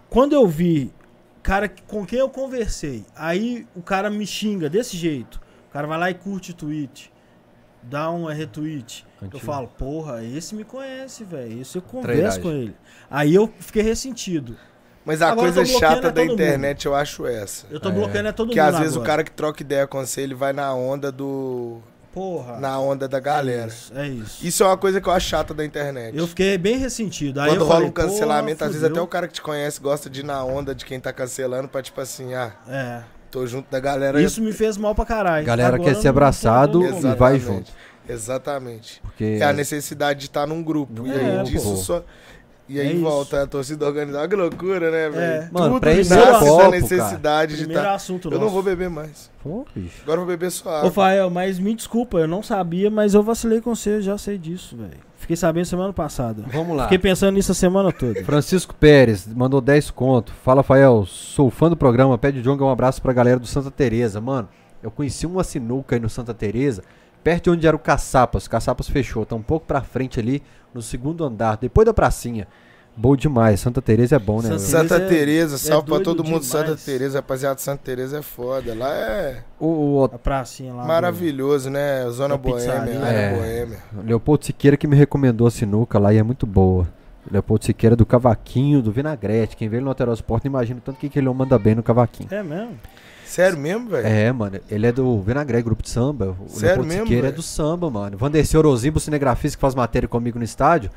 Quando 0.09 0.31
eu 0.33 0.47
vi 0.47 0.93
cara 1.41 1.67
com 1.87 2.05
quem 2.05 2.19
eu 2.19 2.29
conversei, 2.29 3.03
aí 3.15 3.67
o 3.75 3.81
cara 3.81 4.09
me 4.09 4.25
xinga 4.25 4.69
desse 4.69 4.95
jeito. 4.95 5.41
O 5.69 5.73
cara 5.73 5.85
vai 5.85 5.99
lá 5.99 6.09
e 6.09 6.13
curte 6.13 6.51
o 6.51 6.53
tweet, 6.53 7.11
dá 7.81 8.09
um 8.11 8.25
retweet. 8.27 9.05
Eu 9.21 9.27
Antigo. 9.27 9.43
falo, 9.45 9.67
porra, 9.67 10.23
esse 10.23 10.55
me 10.55 10.63
conhece, 10.63 11.25
velho. 11.25 11.59
Esse 11.61 11.77
eu 11.77 11.81
converso 11.81 12.39
Trairagem. 12.39 12.41
com 12.41 12.49
ele. 12.49 12.75
Aí 13.11 13.35
eu 13.35 13.51
fiquei 13.59 13.81
ressentido. 13.81 14.55
Mas 15.05 15.21
a 15.21 15.29
Agora 15.31 15.51
coisa 15.51 15.65
chata 15.65 16.07
é 16.07 16.11
da 16.11 16.23
internet 16.23 16.85
eu 16.85 16.95
acho 16.95 17.25
essa. 17.25 17.65
Eu 17.69 17.79
tô 17.79 17.89
É. 17.89 17.91
bloqueando 17.91 18.29
é 18.29 18.31
todo 18.31 18.51
Que 18.51 18.59
mundo. 18.61 18.73
às 18.75 18.79
vezes 18.79 18.95
o 18.95 19.01
cara 19.01 19.23
que 19.23 19.31
troca 19.31 19.61
ideia 19.61 19.85
com 19.85 20.05
você, 20.05 20.21
ele 20.21 20.33
vai 20.35 20.53
na 20.53 20.73
onda 20.73 21.11
do. 21.11 21.79
Porra. 22.13 22.59
na 22.59 22.79
onda 22.79 23.07
da 23.07 23.17
É 23.17 23.21
galera. 23.21 23.65
isso. 23.67 23.91
É 23.95 24.07
isso. 24.07 24.45
Isso 24.45 24.63
é 24.63 24.67
uma 24.67 24.77
coisa 24.77 25.01
que 25.01 25.07
eu 25.09 25.13
acho 25.13 25.27
chata 25.27 25.51
da 25.51 25.65
internet. 25.65 26.15
Eu 26.15 26.27
fiquei 26.27 26.57
bem 26.59 26.77
ressentido. 26.77 27.41
Aí 27.41 27.49
Quando 27.49 27.61
eu 27.61 27.65
rola 27.65 27.73
falei, 27.77 27.89
um 27.89 27.91
cancelamento, 27.91 28.59
porra, 28.59 28.67
às 28.69 28.75
vezes 28.75 28.87
até 28.91 29.01
o 29.01 29.07
cara 29.07 29.27
que 29.27 29.33
te 29.33 29.41
conhece 29.41 29.81
gosta 29.81 30.09
de 30.11 30.19
ir 30.19 30.23
na 30.23 30.43
onda 30.43 30.75
de 30.75 30.85
quem 30.85 30.99
tá 30.99 31.11
cancelando 31.11 31.67
pra 31.67 31.81
tipo 31.81 31.99
assim, 31.99 32.35
ah, 32.35 32.51
É. 32.69 33.01
tô 33.31 33.47
junto 33.47 33.69
da 33.71 33.79
galera. 33.79 34.21
Isso 34.21 34.43
me 34.43 34.53
fez 34.53 34.77
mal 34.77 34.93
pra 34.93 35.05
caralho. 35.05 35.43
Galera 35.43 35.75
Agora 35.75 35.89
quer 35.91 35.99
ser 35.99 36.07
abraçado 36.09 36.85
e 36.85 37.15
vai 37.15 37.39
junto. 37.39 37.71
Exatamente. 38.07 39.01
Porque 39.01 39.39
É 39.41 39.43
a 39.45 39.51
necessidade 39.53 40.19
de 40.19 40.25
estar 40.27 40.45
num 40.45 40.61
grupo. 40.61 41.07
E 41.07 41.11
É, 41.11 41.39
aí 41.39 41.43
disso 41.45 41.69
pô. 41.71 41.75
só. 41.77 42.03
E 42.67 42.79
aí 42.79 42.87
É 42.87 42.91
isso. 42.93 43.01
volta 43.01 43.43
a 43.43 43.47
torcida 43.47 43.85
organizada. 43.85 44.27
Que 44.27 44.35
loucura, 44.35 44.89
né, 44.89 45.09
velho? 45.09 45.49
Mano, 45.51 45.67
Tudo 45.67 45.79
pra 45.81 45.93
isso 45.93 46.13
é 46.13 46.17
nasce 46.17 46.39
copo, 46.45 46.57
da 46.57 46.63
cara. 46.63 46.71
necessidade 46.71 47.57
de 47.57 47.63
estar. 47.63 47.93
assunto 47.93 48.27
Eu 48.29 48.31
não 48.31 48.39
nosso. 48.41 48.53
vou 48.53 48.63
beber 48.63 48.89
mais. 48.89 49.29
Pô, 49.43 49.65
bicho. 49.75 50.01
Agora 50.03 50.21
eu 50.21 50.25
vou 50.25 50.33
beber 50.33 50.49
só 50.49 50.69
Ô, 50.69 50.75
água. 50.77 50.91
Fael, 50.91 51.29
mas 51.29 51.59
me 51.59 51.75
desculpa, 51.75 52.17
eu 52.19 52.27
não 52.27 52.41
sabia, 52.41 52.89
mas 52.89 53.13
eu 53.13 53.21
vacilei 53.21 53.59
com 53.59 53.75
você, 53.75 53.97
eu 53.97 54.01
já 54.01 54.17
sei 54.17 54.37
disso, 54.37 54.77
velho. 54.77 55.01
Fiquei 55.17 55.35
sabendo 55.35 55.65
semana 55.65 55.93
passada. 55.93 56.43
Vamos 56.51 56.75
lá. 56.75 56.83
Fiquei 56.83 56.99
pensando 56.99 57.33
nisso 57.35 57.51
a 57.51 57.55
semana 57.55 57.91
toda. 57.91 58.23
Francisco 58.25 58.73
Pérez 58.75 59.27
mandou 59.27 59.61
10 59.61 59.91
conto. 59.91 60.33
Fala, 60.43 60.63
Fael, 60.63 61.05
sou 61.05 61.49
fã 61.49 61.69
do 61.69 61.77
programa. 61.77 62.17
Pede 62.17 62.41
Jonga 62.41 62.63
um 62.65 62.69
abraço 62.69 63.01
pra 63.01 63.13
galera 63.13 63.39
do 63.39 63.47
Santa 63.47 63.71
Teresa. 63.71 64.19
Mano, 64.19 64.49
eu 64.81 64.91
conheci 64.91 65.25
uma 65.25 65.43
sinuca 65.43 65.95
aí 65.95 65.99
no 66.01 66.09
Santa 66.09 66.33
Teresa, 66.33 66.83
perto 67.23 67.43
de 67.45 67.49
onde 67.51 67.67
era 67.67 67.75
o 67.75 67.79
Caçapas. 67.79 68.45
O 68.45 68.49
Caçapas 68.49 68.89
fechou, 68.89 69.25
tá 69.25 69.33
um 69.35 69.41
pouco 69.41 69.65
pra 69.65 69.81
frente 69.81 70.19
ali, 70.19 70.43
no 70.73 70.81
segundo 70.81 71.23
andar, 71.23 71.57
depois 71.57 71.85
da 71.85 71.93
pracinha. 71.93 72.47
Bom 72.95 73.15
demais. 73.15 73.59
Santa 73.59 73.81
Teresa 73.81 74.17
é 74.17 74.19
bom, 74.19 74.37
né? 74.39 74.49
Santa? 74.49 74.59
Santa 74.59 74.99
Teresa 74.99 75.55
é- 75.55 75.57
salve 75.57 75.87
pra 75.87 75.95
doido 75.95 76.05
todo 76.15 76.23
mundo. 76.23 76.43
Santa. 76.43 76.75
Teresa, 76.75 77.17
rapaziada, 77.19 77.57
Santa 77.59 77.81
Teresa 77.83 78.19
é 78.19 78.21
foda. 78.21 78.75
Lá 78.75 78.93
é 78.93 79.39
O, 79.59 79.65
o 80.01 80.03
A 80.05 80.09
pracinha 80.09 80.73
lá. 80.75 80.85
maravilhoso, 80.85 81.71
né? 81.71 82.07
Zona 82.11 82.37
Boêmia, 82.37 82.71
É. 83.03 83.35
Boêmia. 83.35 83.77
Leopoldo 84.05 84.45
Siqueira 84.45 84.77
que 84.77 84.85
me 84.85 84.95
recomendou 84.95 85.47
a 85.47 85.51
sinuca 85.51 85.97
lá 85.97 86.13
e 86.13 86.17
é 86.17 86.23
muito 86.23 86.45
boa. 86.45 86.87
Leopoldo 87.31 87.65
Siqueira 87.65 87.95
do 87.95 88.05
Cavaquinho, 88.05 88.79
do 88.79 88.91
Vinagrete. 88.91 89.57
Quem 89.57 89.67
vê 89.69 89.77
ele 89.77 89.85
no 89.85 89.89
Alterosa 89.89 90.19
Sport, 90.19 90.43
não 90.43 90.49
imagina 90.51 90.77
o 90.77 90.81
tanto 90.81 90.99
que 90.99 91.09
que 91.09 91.17
ele 91.17 91.27
manda 91.29 91.57
bem 91.57 91.73
no 91.73 91.81
Cavaquinho. 91.81 92.29
do- 92.29 92.35
É 92.35 92.43
mesmo? 92.43 92.77
Sério 93.33 93.57
mesmo, 93.57 93.89
velho? 93.89 94.05
É, 94.05 94.31
mano, 94.31 94.59
ele 94.69 94.85
é 94.85 94.91
do 94.91 95.19
Vinagrete, 95.21 95.63
grupo 95.63 95.81
de 95.81 95.89
samba. 95.89 96.37
O 96.39 96.47
Sério 96.47 96.67
Leopoldo 96.67 96.87
mesmo, 96.87 97.05
Siqueira 97.07 97.27
é 97.29 97.31
do 97.31 97.41
samba, 97.41 97.89
mano. 97.89 98.15
Vanderceu 98.15 98.59
Orozimbo, 98.59 98.99
cinegrafista 98.99 99.57
que 99.57 99.61
faz 99.61 99.73
matéria 99.73 100.07
comigo 100.07 100.37
no 100.37 100.45
estádio, 100.45 100.91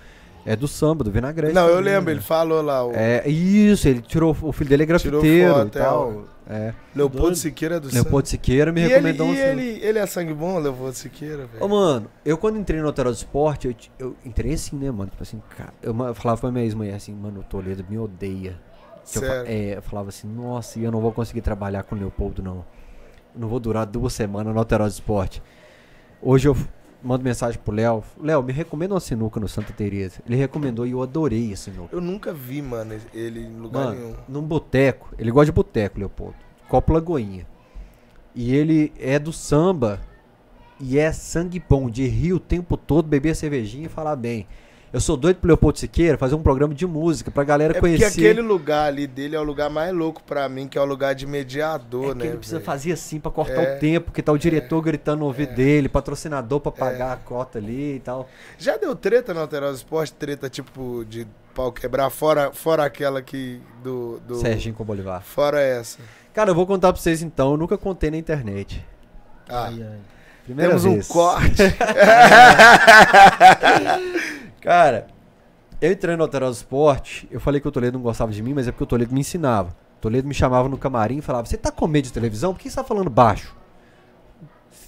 é 0.44 0.54
do 0.54 0.68
samba, 0.68 1.02
do 1.02 1.10
Vinagrete. 1.10 1.54
Não, 1.54 1.66
eu 1.66 1.80
lembro, 1.80 2.04
né? 2.06 2.12
ele 2.12 2.20
falou 2.20 2.60
lá. 2.60 2.84
O 2.84 2.92
É, 2.94 3.26
isso, 3.26 3.88
ele 3.88 4.02
tirou, 4.02 4.36
o 4.42 4.52
filho 4.52 4.68
dele 4.68 4.82
é 4.82 4.86
Tirou 4.98 5.20
grafiteiro 5.22 5.54
foto, 5.54 5.66
e 5.66 5.70
tal. 5.80 6.24
É, 6.48 6.74
Leopoldo 6.94 7.22
Doido. 7.22 7.36
Siqueira 7.36 7.80
do 7.80 7.88
Leopoldo 7.92 8.28
Siqueira 8.28 8.70
me 8.70 8.82
E, 8.82 8.84
ele, 8.84 8.92
recomendou 8.92 9.26
e 9.28 9.30
um 9.30 9.34
ele, 9.34 9.80
ele 9.82 9.98
é 9.98 10.06
sangue 10.06 10.34
bom, 10.34 10.58
Leopoldo 10.58 10.94
Siqueira, 10.94 11.46
velho? 11.46 11.64
Ô, 11.64 11.66
mano, 11.68 12.06
eu 12.22 12.36
quando 12.36 12.58
entrei 12.58 12.80
no 12.82 12.86
Alterosa 12.86 13.16
Sport, 13.16 13.64
eu, 13.64 13.72
t- 13.72 13.90
eu 13.98 14.14
entrei 14.24 14.52
assim, 14.52 14.76
né, 14.76 14.90
mano? 14.90 15.10
Tipo 15.10 15.22
assim, 15.22 15.42
cara, 15.56 15.72
eu 15.82 15.94
falava 16.14 16.38
pra 16.40 16.52
minha 16.52 16.64
ex-mulher 16.64 16.94
assim, 16.94 17.14
mano, 17.14 17.40
o 17.40 17.42
Toledo 17.42 17.82
me 17.88 17.98
odeia. 17.98 18.60
Que 19.12 19.18
eu, 19.18 19.24
é, 19.24 19.76
eu 19.76 19.82
falava 19.82 20.08
assim, 20.08 20.26
nossa, 20.28 20.78
eu 20.78 20.90
não 20.90 21.00
vou 21.00 21.12
conseguir 21.12 21.40
trabalhar 21.40 21.82
com 21.82 21.94
o 21.94 21.98
Leopoldo, 21.98 22.42
não. 22.42 22.64
Eu 23.34 23.40
não 23.40 23.48
vou 23.48 23.60
durar 23.60 23.86
duas 23.86 24.12
semanas 24.12 24.52
no 24.52 24.58
Alterosa 24.58 24.94
Esporte. 24.94 25.42
Hoje 26.20 26.48
eu 26.48 26.56
mando 27.02 27.22
mensagem 27.22 27.60
pro 27.62 27.74
Léo. 27.74 28.02
Léo, 28.20 28.42
me 28.42 28.52
recomenda 28.52 28.94
uma 28.94 29.00
sinuca 29.00 29.38
no 29.38 29.48
Santa 29.48 29.72
Teresa. 29.72 30.20
Ele 30.26 30.36
recomendou 30.36 30.86
e 30.86 30.90
eu 30.90 31.02
adorei 31.02 31.52
a 31.52 31.56
sinuca. 31.56 31.94
Eu 31.94 32.00
nunca 32.00 32.32
vi, 32.32 32.60
mano, 32.60 32.98
ele 33.14 33.40
em 33.40 33.56
lugar 33.56 33.92
nenhum. 33.92 34.10
Mano, 34.10 34.18
num 34.28 34.42
boteco, 34.42 35.14
ele 35.18 35.30
gosta 35.30 35.46
de 35.46 35.52
boteco, 35.52 35.98
Leopoldo. 35.98 36.36
Copo 36.68 36.92
Lagoinha. 36.92 37.46
E 38.34 38.54
ele 38.54 38.92
é 38.98 39.18
do 39.18 39.32
samba 39.32 40.00
e 40.78 40.98
é 40.98 41.10
sangue 41.12 41.62
bom, 41.66 41.88
de 41.88 42.06
rir 42.06 42.34
o 42.34 42.40
tempo 42.40 42.76
todo, 42.76 43.06
beber 43.06 43.34
cervejinha 43.34 43.86
e 43.86 43.88
falar 43.88 44.16
bem. 44.16 44.46
Eu 44.96 45.00
sou 45.00 45.14
doido 45.14 45.36
pro 45.36 45.48
Leopoldo 45.48 45.78
Siqueira 45.78 46.16
fazer 46.16 46.34
um 46.36 46.42
programa 46.42 46.72
de 46.72 46.86
música 46.86 47.30
pra 47.30 47.44
galera 47.44 47.76
É 47.76 47.78
porque 47.78 47.98
conhecer. 47.98 48.06
aquele 48.30 48.40
lugar 48.40 48.86
ali 48.86 49.06
dele 49.06 49.36
é 49.36 49.38
o 49.38 49.42
lugar 49.42 49.68
mais 49.68 49.92
louco 49.92 50.22
pra 50.22 50.48
mim, 50.48 50.66
que 50.66 50.78
é 50.78 50.80
o 50.80 50.86
lugar 50.86 51.14
de 51.14 51.26
mediador, 51.26 52.06
É 52.06 52.08
que 52.12 52.14
né? 52.14 52.26
ele 52.28 52.36
precisa 52.38 52.56
velho? 52.56 52.64
fazer 52.64 52.92
assim 52.92 53.20
pra 53.20 53.30
cortar 53.30 53.62
É. 53.62 53.76
o 53.76 53.78
tempo, 53.78 54.10
que 54.10 54.22
tá 54.22 54.32
o 54.32 54.38
diretor 54.38 54.80
gritando 54.80 55.18
no 55.18 55.26
ouvido 55.26 55.54
dele, 55.54 55.86
patrocinador 55.86 56.60
pra 56.60 56.72
pagar 56.72 57.12
a 57.12 57.16
cota 57.16 57.58
ali 57.58 57.96
e 57.96 58.00
tal. 58.00 58.26
Já 58.56 58.78
deu 58.78 58.96
treta 58.96 59.34
no 59.34 59.40
Alterosa 59.40 59.76
Esporte? 59.76 60.14
Treta 60.14 60.48
tipo 60.48 61.04
de 61.06 61.26
pau 61.54 61.70
quebrar, 61.70 62.08
fora, 62.08 62.50
fora 62.54 62.82
aquela 62.86 63.20
que 63.20 63.60
do. 63.82 64.18
do 64.26 64.36
Serginho 64.36 64.74
com 64.74 64.82
Bolivar. 64.82 65.20
Fora 65.22 65.60
essa. 65.60 65.98
Cara, 66.32 66.52
eu 66.52 66.54
vou 66.54 66.66
contar 66.66 66.90
pra 66.94 67.02
vocês 67.02 67.20
então, 67.20 67.50
eu 67.50 67.58
nunca 67.58 67.76
contei 67.76 68.10
na 68.10 68.16
internet. 68.16 68.82
Ah, 69.46 69.66
Ai, 69.66 69.82
ai. 69.82 69.98
Primeira 70.46 70.70
temos 70.70 70.84
um 70.86 70.92
vez. 70.94 71.06
corte. 71.08 71.60
Cara, 74.66 75.06
eu 75.80 75.92
entrei 75.92 76.16
no 76.16 76.24
Alterosa 76.24 76.58
Esporte, 76.58 77.28
eu 77.30 77.38
falei 77.38 77.60
que 77.60 77.68
o 77.68 77.70
Toledo 77.70 77.96
não 77.98 78.02
gostava 78.02 78.32
de 78.32 78.42
mim, 78.42 78.52
mas 78.52 78.66
é 78.66 78.72
porque 78.72 78.82
o 78.82 78.86
Toledo 78.86 79.14
me 79.14 79.20
ensinava. 79.20 79.68
O 79.98 80.00
Toledo 80.00 80.26
me 80.26 80.34
chamava 80.34 80.68
no 80.68 80.76
camarim 80.76 81.18
e 81.18 81.22
falava: 81.22 81.46
Você 81.46 81.56
tá 81.56 81.70
com 81.70 81.86
medo 81.86 82.06
de 82.06 82.12
televisão? 82.12 82.52
Por 82.52 82.58
que 82.60 82.68
você 82.68 82.74
tá 82.74 82.82
falando 82.82 83.08
baixo? 83.08 83.54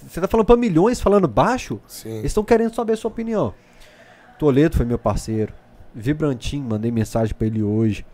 Você 0.05 0.19
tá 0.19 0.27
falando 0.27 0.45
pra 0.45 0.57
milhões 0.57 0.99
falando 0.99 1.29
baixo? 1.29 1.79
Sim. 1.87 2.09
Eles 2.09 2.25
estão 2.25 2.43
querendo 2.43 2.75
saber 2.75 2.91
a 2.91 2.97
sua 2.97 3.09
opinião. 3.09 3.53
Toledo 4.37 4.75
foi 4.75 4.85
meu 4.85 4.99
parceiro. 4.99 5.53
Vibrantinho, 5.95 6.65
mandei 6.67 6.91
mensagem 6.91 7.33
pra 7.33 7.47
ele 7.47 7.63
hoje. 7.63 8.05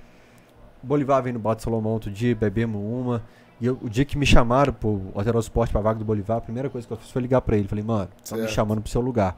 Bolivar 0.84 1.24
veio 1.24 1.34
no 1.34 1.40
Bate 1.40 1.64
Salomão 1.64 1.94
outro 1.94 2.12
dia, 2.12 2.36
bebemos 2.36 2.80
uma. 2.80 3.24
E 3.60 3.66
eu- 3.66 3.80
o 3.82 3.90
dia 3.90 4.06
que 4.06 4.18
me 4.20 4.26
chamaram 4.26 4.72
pro 4.72 5.02
Alterosa 5.16 5.46
Esporte 5.48 5.72
pra 5.72 5.82
vaga 5.82 5.98
do 5.98 6.06
Bolivar, 6.06 6.38
a 6.38 6.42
primeira 6.42 6.70
coisa 6.70 6.86
que 6.86 6.94
eu 6.94 6.98
fiz 6.98 7.10
foi 7.10 7.24
ligar 7.24 7.42
pra 7.42 7.58
ele. 7.58 7.68
Falei, 7.68 7.84
mano, 7.84 8.10
estão 8.24 8.38
me 8.38 8.44
Certo. 8.44 8.54
chamando 8.54 8.82
pro 8.82 8.92
seu 8.92 9.02
lugar. 9.02 9.36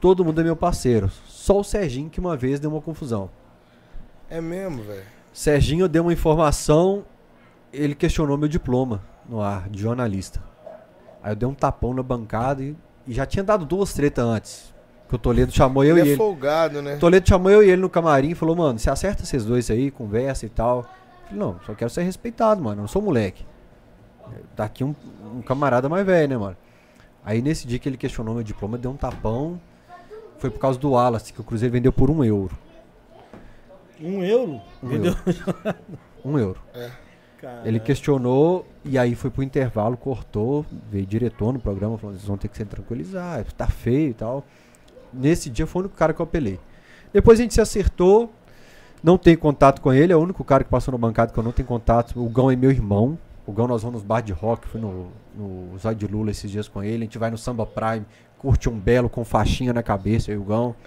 Todo 0.00 0.24
mundo 0.24 0.40
é 0.40 0.44
meu 0.44 0.56
parceiro. 0.56 1.10
Só 1.26 1.60
o 1.60 1.64
Serginho 1.64 2.10
que 2.10 2.20
uma 2.20 2.36
vez 2.36 2.60
deu 2.60 2.70
uma 2.70 2.80
confusão. 2.80 3.30
É 4.28 4.40
mesmo, 4.40 4.82
velho. 4.82 5.04
Serginho 5.32 5.88
deu 5.88 6.02
uma 6.02 6.12
informação, 6.12 7.04
ele 7.72 7.94
questionou 7.94 8.38
meu 8.38 8.48
diploma 8.48 9.02
no 9.28 9.40
ar, 9.40 9.68
de 9.68 9.80
jornalista. 9.80 10.42
Aí 11.22 11.32
eu 11.32 11.36
dei 11.36 11.48
um 11.48 11.54
tapão 11.54 11.92
na 11.92 12.02
bancada 12.02 12.62
e, 12.62 12.76
e 13.06 13.12
já 13.12 13.26
tinha 13.26 13.44
dado 13.44 13.64
duas 13.64 13.92
tretas 13.92 14.24
antes. 14.24 14.74
Que 15.08 15.14
o 15.14 15.18
Toledo 15.18 15.52
chamou 15.52 15.84
eu 15.84 15.96
ele 15.96 16.00
e 16.00 16.08
é 16.08 16.12
ele. 16.12 16.16
folgado, 16.16 16.82
né? 16.82 16.96
O 16.96 16.98
Toledo 16.98 17.28
chamou 17.28 17.50
eu 17.50 17.62
e 17.62 17.70
ele 17.70 17.80
no 17.80 17.88
camarim 17.88 18.30
e 18.30 18.34
falou, 18.34 18.56
mano, 18.56 18.78
você 18.78 18.90
acerta 18.90 19.22
esses 19.22 19.44
dois 19.44 19.70
aí, 19.70 19.90
conversa 19.90 20.46
e 20.46 20.48
tal. 20.48 20.78
Eu 20.78 20.84
falei, 21.28 21.38
não, 21.38 21.60
só 21.64 21.74
quero 21.74 21.90
ser 21.90 22.02
respeitado, 22.02 22.62
mano. 22.62 22.78
Eu 22.78 22.82
não 22.82 22.88
sou 22.88 23.00
moleque. 23.00 23.46
Tá 24.56 24.64
aqui 24.64 24.82
um, 24.82 24.94
um 25.34 25.42
camarada 25.42 25.88
mais 25.88 26.04
velho, 26.04 26.28
né, 26.28 26.36
mano? 26.36 26.56
Aí 27.24 27.40
nesse 27.42 27.66
dia 27.66 27.78
que 27.78 27.88
ele 27.88 27.96
questionou 27.96 28.34
meu 28.34 28.42
diploma, 28.42 28.76
deu 28.78 28.90
um 28.90 28.96
tapão. 28.96 29.60
Foi 30.38 30.50
por 30.50 30.58
causa 30.58 30.78
do 30.78 30.90
Wallace, 30.90 31.32
que 31.32 31.40
o 31.40 31.44
Cruzeiro 31.44 31.72
vendeu 31.72 31.92
por 31.92 32.10
um 32.10 32.22
euro. 32.22 32.56
Um 34.00 34.22
euro? 34.22 34.60
Um 34.82 34.88
Vendeu? 34.88 35.14
euro. 35.26 35.78
Um 36.24 36.36
euro. 36.36 36.60
Cara, 37.40 37.62
Ele 37.64 37.78
questionou 37.78 38.66
e 38.84 38.98
aí 38.98 39.14
foi 39.14 39.30
pro 39.30 39.44
intervalo, 39.44 39.96
cortou, 39.96 40.66
veio 40.90 41.06
diretor 41.06 41.52
no 41.52 41.60
programa 41.60 41.96
falando, 41.96 42.16
vocês 42.16 42.26
vão 42.26 42.36
ter 42.36 42.48
que 42.48 42.56
se 42.56 42.64
tranquilizar, 42.64 43.44
tá 43.52 43.68
feio 43.68 44.10
e 44.10 44.14
tal. 44.14 44.44
Nesse 45.12 45.48
dia 45.48 45.68
foi 45.68 45.82
o 45.82 45.84
único 45.84 45.96
cara 45.96 46.12
que 46.12 46.20
eu 46.20 46.24
apelei. 46.24 46.58
Depois 47.12 47.38
a 47.38 47.42
gente 47.42 47.54
se 47.54 47.60
acertou, 47.60 48.32
não 49.04 49.16
tenho 49.16 49.38
contato 49.38 49.80
com 49.80 49.92
ele, 49.92 50.12
é 50.12 50.16
o 50.16 50.20
único 50.20 50.42
cara 50.42 50.64
que 50.64 50.70
passou 50.70 50.90
na 50.90 50.98
bancada 50.98 51.32
que 51.32 51.38
eu 51.38 51.44
não 51.44 51.52
tenho 51.52 51.68
contato. 51.68 52.20
O 52.20 52.28
Gão 52.28 52.50
é 52.50 52.56
meu 52.56 52.72
irmão. 52.72 53.16
O 53.46 53.52
Gão 53.52 53.68
nós 53.68 53.82
vamos 53.82 54.00
nos 54.00 54.02
bar 54.02 54.20
de 54.20 54.32
rock, 54.32 54.66
fui 54.66 54.80
no, 54.80 55.06
no 55.36 55.78
Zóio 55.78 55.94
de 55.94 56.08
Lula 56.08 56.32
esses 56.32 56.50
dias 56.50 56.66
com 56.66 56.82
ele, 56.82 57.04
a 57.04 57.06
gente 57.06 57.18
vai 57.18 57.30
no 57.30 57.38
Samba 57.38 57.64
Prime, 57.64 58.04
curte 58.38 58.68
um 58.68 58.78
belo 58.78 59.08
com 59.08 59.24
faixinha 59.24 59.72
na 59.72 59.82
cabeça, 59.82 60.30
eu 60.30 60.34
e 60.34 60.38
o 60.38 60.44
Gão. 60.44 60.74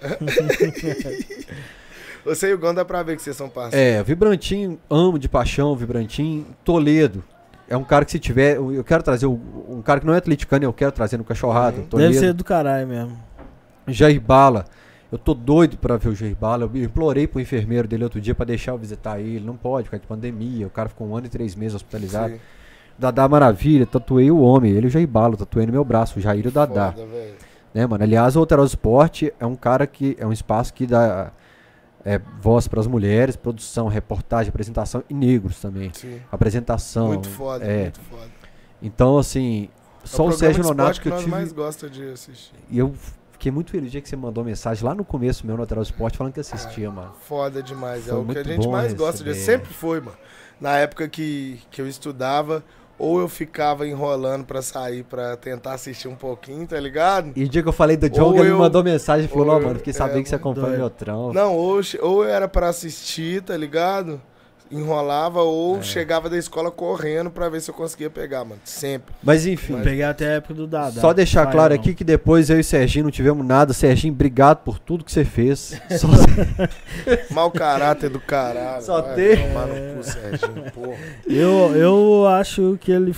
Você 2.24 2.50
e 2.50 2.54
o 2.54 2.58
Gão 2.58 2.74
dá 2.74 2.84
pra 2.84 3.02
ver 3.02 3.16
que 3.16 3.22
vocês 3.22 3.34
são 3.36 3.48
parceiros. 3.48 3.98
É, 3.98 4.02
Vibrantinho, 4.02 4.78
amo 4.90 5.18
de 5.18 5.28
paixão, 5.28 5.74
Vibrantinho. 5.74 6.46
Toledo. 6.64 7.24
É 7.68 7.76
um 7.76 7.84
cara 7.84 8.04
que 8.04 8.10
se 8.10 8.18
tiver. 8.18 8.56
Eu 8.56 8.84
quero 8.84 9.02
trazer 9.02 9.26
o- 9.26 9.40
um 9.68 9.80
cara 9.80 10.00
que 10.00 10.06
não 10.06 10.12
é 10.12 10.18
atleticano, 10.18 10.64
eu 10.64 10.72
quero 10.72 10.92
trazer 10.92 11.16
no 11.16 11.24
cachorrado. 11.24 11.78
Uhum. 11.80 11.86
Toledo. 11.86 12.12
Deve 12.12 12.26
ser 12.26 12.32
do 12.34 12.44
caralho 12.44 12.86
mesmo. 12.86 13.16
Jair 13.88 14.20
Bala. 14.20 14.66
Eu 15.10 15.16
tô 15.18 15.32
doido 15.34 15.76
pra 15.78 15.96
ver 15.96 16.08
o 16.10 16.14
Jair 16.14 16.36
Bala. 16.36 16.64
Eu 16.72 16.84
implorei 16.84 17.26
pro 17.26 17.40
enfermeiro 17.40 17.88
dele 17.88 18.04
outro 18.04 18.20
dia 18.20 18.34
pra 18.34 18.44
deixar 18.44 18.72
eu 18.72 18.78
visitar 18.78 19.18
ele. 19.18 19.40
Não 19.44 19.56
pode, 19.56 19.84
por 19.84 19.92
causa 19.92 20.02
de 20.02 20.06
pandemia. 20.08 20.66
O 20.66 20.70
cara 20.70 20.88
ficou 20.88 21.08
um 21.08 21.16
ano 21.16 21.26
e 21.26 21.30
três 21.30 21.54
meses 21.54 21.74
hospitalizado. 21.74 22.34
Sim. 22.34 22.40
Dadá 23.00 23.26
Maravilha, 23.26 23.86
tatuei 23.86 24.30
o 24.30 24.40
homem, 24.40 24.72
ele 24.72 24.86
o 24.86 24.90
Jair 24.90 25.08
tatuei 25.38 25.64
no 25.64 25.72
meu 25.72 25.82
braço, 25.82 26.18
o 26.18 26.22
Jair 26.22 26.44
e 26.44 26.48
o 26.48 26.50
Dadá. 26.50 26.92
Foda. 26.92 27.08
Né, 27.72 27.86
mano? 27.86 28.04
Aliás, 28.04 28.36
o 28.36 28.40
Alterosa 28.40 28.72
Esporte 28.72 29.32
é 29.40 29.46
um 29.46 29.56
cara 29.56 29.86
que 29.86 30.16
é 30.18 30.26
um 30.26 30.32
espaço 30.32 30.74
que 30.74 30.86
dá 30.86 31.32
é, 32.04 32.20
voz 32.42 32.68
pras 32.68 32.86
mulheres, 32.86 33.36
produção, 33.36 33.88
reportagem, 33.88 34.50
apresentação 34.50 35.02
e 35.08 35.14
negros 35.14 35.60
também. 35.60 35.90
Sim. 35.94 36.20
Apresentação. 36.30 37.08
Muito 37.08 37.28
foda, 37.30 37.64
é. 37.64 37.82
muito 37.82 38.00
foda. 38.00 38.28
Então, 38.82 39.16
assim, 39.16 39.70
só 40.04 40.24
é 40.24 40.26
o 40.26 40.28
programa 40.28 40.54
Sérgio 40.54 40.62
Nonato 40.64 41.00
que 41.00 41.08
eu 41.08 41.16
tive. 41.16 41.30
mais 41.30 41.52
gosta 41.52 41.88
de 41.88 42.04
assistir. 42.10 42.54
E 42.68 42.78
eu 42.78 42.92
fiquei 43.32 43.50
muito 43.50 43.70
feliz 43.70 43.88
o 43.88 43.90
dia 43.92 44.00
que 44.02 44.08
você 44.08 44.16
mandou 44.16 44.44
mensagem 44.44 44.84
lá 44.84 44.94
no 44.94 45.04
começo 45.04 45.46
meu 45.46 45.56
no 45.56 45.62
Alterosa 45.62 45.90
Esporte 45.90 46.18
falando 46.18 46.34
que 46.34 46.40
assistia, 46.40 46.90
mano. 46.90 47.12
Foda 47.22 47.62
demais. 47.62 48.06
é 48.08 48.10
Foi 48.10 48.20
o 48.20 48.26
que 48.26 48.38
a 48.38 48.44
gente 48.44 48.68
mais 48.68 48.92
gosta 48.92 49.24
de. 49.24 49.30
receber. 49.30 49.46
Sempre 49.46 49.72
foi, 49.72 50.00
mano. 50.00 50.16
Na 50.60 50.76
época 50.76 51.08
que, 51.08 51.60
que 51.70 51.80
eu 51.80 51.88
estudava, 51.88 52.62
ou 53.00 53.18
eu 53.20 53.28
ficava 53.28 53.86
enrolando 53.86 54.44
pra 54.44 54.60
sair 54.62 55.02
pra 55.02 55.36
tentar 55.36 55.72
assistir 55.72 56.06
um 56.08 56.14
pouquinho, 56.14 56.66
tá 56.66 56.78
ligado? 56.78 57.32
E 57.34 57.44
o 57.44 57.48
dia 57.48 57.62
que 57.62 57.68
eu 57.68 57.72
falei 57.72 57.96
do 57.96 58.08
John, 58.10 58.26
Ou 58.26 58.34
ele 58.34 58.44
me 58.44 58.50
eu- 58.50 58.58
mandou 58.58 58.84
mensagem 58.84 59.24
e 59.24 59.28
falou: 59.28 59.46
ou 59.46 59.52
Não, 59.54 59.60
eu- 59.60 59.66
mano, 59.66 59.78
fiquei 59.78 59.92
é, 59.92 59.94
sabendo 59.94 60.22
que 60.22 60.28
você 60.28 60.34
acompanha 60.34 60.66
doido. 60.66 60.78
meu 60.78 60.90
trampo. 60.90 61.32
Não, 61.32 61.56
ou, 61.56 61.80
ou 62.02 62.24
era 62.24 62.46
pra 62.46 62.68
assistir, 62.68 63.42
tá 63.42 63.56
ligado? 63.56 64.20
Enrolava, 64.70 65.42
ou 65.42 65.78
É. 65.78 65.82
chegava 65.82 66.30
da 66.30 66.38
escola 66.38 66.70
correndo 66.70 67.28
pra 67.30 67.48
ver 67.48 67.60
se 67.60 67.70
eu 67.70 67.74
conseguia 67.74 68.08
pegar, 68.08 68.44
mano. 68.44 68.60
Sempre. 68.64 69.12
Mas 69.22 69.44
enfim. 69.44 69.72
Eu 69.74 69.80
peguei 69.80 70.04
até 70.04 70.26
a 70.28 70.32
época 70.34 70.54
do 70.54 70.66
Dada. 70.66 71.00
Só 71.00 71.12
deixar 71.12 71.44
Vai, 71.44 71.52
claro 71.52 71.74
não. 71.74 71.80
aqui 71.80 71.92
que 71.94 72.04
depois 72.04 72.48
eu 72.50 72.56
e 72.56 72.60
o 72.60 72.64
Serginho 72.64 73.04
não 73.04 73.10
tivemos 73.10 73.44
nada. 73.44 73.72
Serginho, 73.72 74.14
obrigado 74.14 74.58
por 74.58 74.78
tudo 74.78 75.04
que 75.04 75.10
você 75.10 75.24
fez. 75.24 75.80
Só- 75.98 76.08
Mau 77.34 77.50
caráter 77.50 78.10
do 78.10 78.20
caralho. 78.20 78.82
Só 78.82 79.02
vai 79.02 79.14
tem- 79.16 79.48
tomar 79.48 79.66
no 79.66 79.96
cu, 79.96 80.02
Serginho, 80.04 80.72
porra. 80.72 80.96
Eu, 81.26 81.74
eu 81.76 82.26
acho 82.28 82.78
que 82.80 82.92
ele 82.92 83.14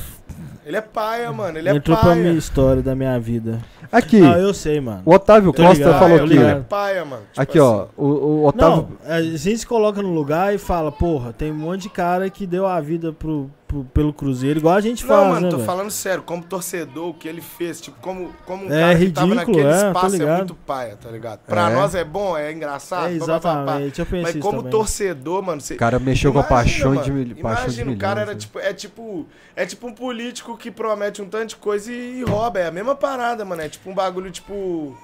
Ele 0.65 0.77
é 0.77 0.81
paia, 0.81 1.33
mano. 1.33 1.59
Ele 1.59 1.69
é 1.69 1.75
entrou 1.75 1.97
pra 1.97 2.11
paia. 2.11 2.23
minha 2.23 2.35
história 2.35 2.83
da 2.83 2.95
minha 2.95 3.19
vida. 3.19 3.59
Aqui, 3.91 4.23
Ah, 4.23 4.39
eu 4.39 4.55
sei, 4.55 4.81
mano. 4.81 5.03
o 5.05 5.13
Otávio 5.13 5.53
Tô 5.53 5.63
Costa 5.63 5.85
ligado, 5.85 5.99
falou 5.99 6.17
aqui. 6.25 6.33
Ele 6.35 6.45
é 6.45 6.55
paia, 6.57 7.05
mano. 7.05 7.23
Tipo 7.33 7.41
Aqui, 7.43 7.59
assim, 7.59 7.67
ó. 7.69 7.87
O, 7.97 8.07
o 8.07 8.47
Otávio. 8.47 8.89
Não, 9.05 9.13
a 9.15 9.21
gente 9.23 9.59
se 9.59 9.67
coloca 9.67 10.01
no 10.01 10.13
lugar 10.15 10.55
e 10.55 10.59
fala, 10.59 10.93
porra, 10.93 11.33
tem 11.33 11.51
um 11.51 11.57
monte 11.57 11.83
de 11.83 11.89
cara 11.89 12.31
que 12.31 12.47
deu 12.47 12.67
a 12.67 12.81
vida 12.81 13.13
pro, 13.13 13.51
pro- 13.73 13.85
pelo 13.85 14.13
Cruzeiro, 14.13 14.59
igual 14.59 14.75
a 14.77 14.81
gente 14.81 15.03
Não, 15.05 15.09
faz, 15.09 15.29
mano, 15.29 15.41
né, 15.41 15.49
tô 15.51 15.57
velho? 15.57 15.67
falando 15.67 15.91
sério, 15.91 16.23
como 16.23 16.43
torcedor, 16.43 17.09
o 17.09 17.15
que 17.15 17.27
ele 17.27 17.41
fez, 17.41 17.81
tipo, 17.81 17.97
como, 18.01 18.31
como 18.45 18.65
um 18.67 18.73
É 18.73 18.81
cara 18.81 18.99
que 18.99 19.11
tava 19.11 19.27
ridículo, 19.27 19.35
naquele 19.35 19.61
é, 19.67 19.87
espaço 19.89 20.23
é 20.23 20.37
muito 20.37 20.55
paia, 20.55 20.97
tá 20.97 21.11
ligado? 21.11 21.41
Pra 21.47 21.71
É. 21.71 21.75
nós 21.75 21.95
é 21.95 22.05
bom, 22.05 22.37
é 22.37 22.53
engraçado, 22.53 23.13
É, 23.15 23.19
pá, 23.19 23.27
pá, 23.27 23.27
pá, 23.27 23.41
pá. 23.41 23.61
exatamente, 23.63 23.99
eu 24.01 24.07
pensei 24.07 24.35
mas 24.35 24.43
como 24.43 24.59
também. 24.59 24.71
torcedor, 24.71 25.43
mano, 25.43 25.61
você... 25.61 25.75
O 25.75 25.79
cara 25.79 25.99
mexeu 25.99 26.33
com 26.33 26.39
a 26.39 26.43
Imagina, 26.43 26.59
paixão 26.63 26.91
mano, 26.91 27.03
de, 27.05 27.11
mil- 27.13 27.37
paixão 27.37 27.67
de 27.69 27.81
Imagina, 27.81 27.91
o 27.93 27.97
cara 27.99 28.21
era 28.21 28.33
né? 28.35 28.39
tipo, 28.39 28.59
é 28.59 28.73
tipo, 28.75 29.27
é 29.57 29.65
tipo 29.67 29.87
um 29.87 29.93
político 29.95 30.57
que 30.57 30.71
promete 30.71 31.23
um 31.23 31.27
tanto 31.27 31.47
de 31.49 31.57
coisa 31.57 31.91
e, 31.91 32.21
e 32.21 32.23
rouba, 32.25 32.59
é 32.61 32.67
a 32.67 32.71
mesma 32.71 32.95
parada, 32.95 33.45
mano, 33.45 33.63
é 33.63 33.69
tipo 33.69 33.89
um 33.91 33.95
bagulho, 33.95 34.31
tipo... 34.31 34.95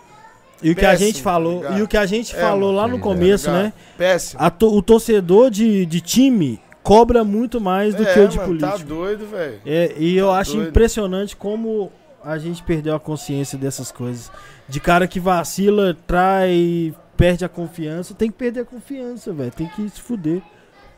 E 0.61 0.73
o 0.73 0.75
que 0.75 0.85
a 0.85 0.97
gente 0.97 1.19
tá 1.19 1.23
falou, 1.23 1.59
ligado? 1.63 1.79
e 1.79 1.83
o 1.83 1.87
que 1.89 1.97
a 1.97 2.05
gente 2.05 2.35
É, 2.35 2.41
falou 2.41 2.73
mano, 2.73 2.73
lá 2.73 2.89
no 2.89 2.99
começo, 2.99 3.47
ligado? 3.47 3.63
né? 3.63 3.73
Péssimo. 3.97 4.43
A 4.43 4.51
to- 4.51 4.75
o 4.77 4.83
torcedor 4.83 5.51
de, 5.53 5.87
de 5.87 6.01
time 6.01 6.61
cobra 6.89 7.23
muito 7.25 7.61
mais 7.61 7.95
do 7.95 8.03
é, 8.03 8.13
que 8.15 8.21
o 8.21 8.29
de 8.29 8.37
mano, 8.37 8.49
político. 8.49 8.79
tá 8.79 8.85
doido, 8.85 9.27
velho. 9.27 9.61
É, 9.67 9.93
e 9.99 10.17
eu 10.17 10.31
acho 10.33 10.55
doido. 10.55 10.69
impressionante 10.71 11.37
como 11.37 11.93
a 12.25 12.39
gente 12.39 12.63
perdeu 12.63 12.95
a 12.95 13.01
consciência 13.01 13.59
dessas 13.59 13.93
coisas. 13.93 14.31
De 14.69 14.81
cara 14.81 15.07
que 15.07 15.21
vacila, 15.21 15.97
trai, 16.07 16.95
perde 17.17 17.45
a 17.45 17.49
confiança. 17.49 18.15
Tem 18.15 18.31
que 18.31 18.37
perder 18.37 18.61
a 18.61 18.65
confiança, 18.65 19.33
velho. 19.33 19.51
Tem 19.51 19.67
que 19.69 19.89
se 19.89 20.01
fuder. 20.01 20.43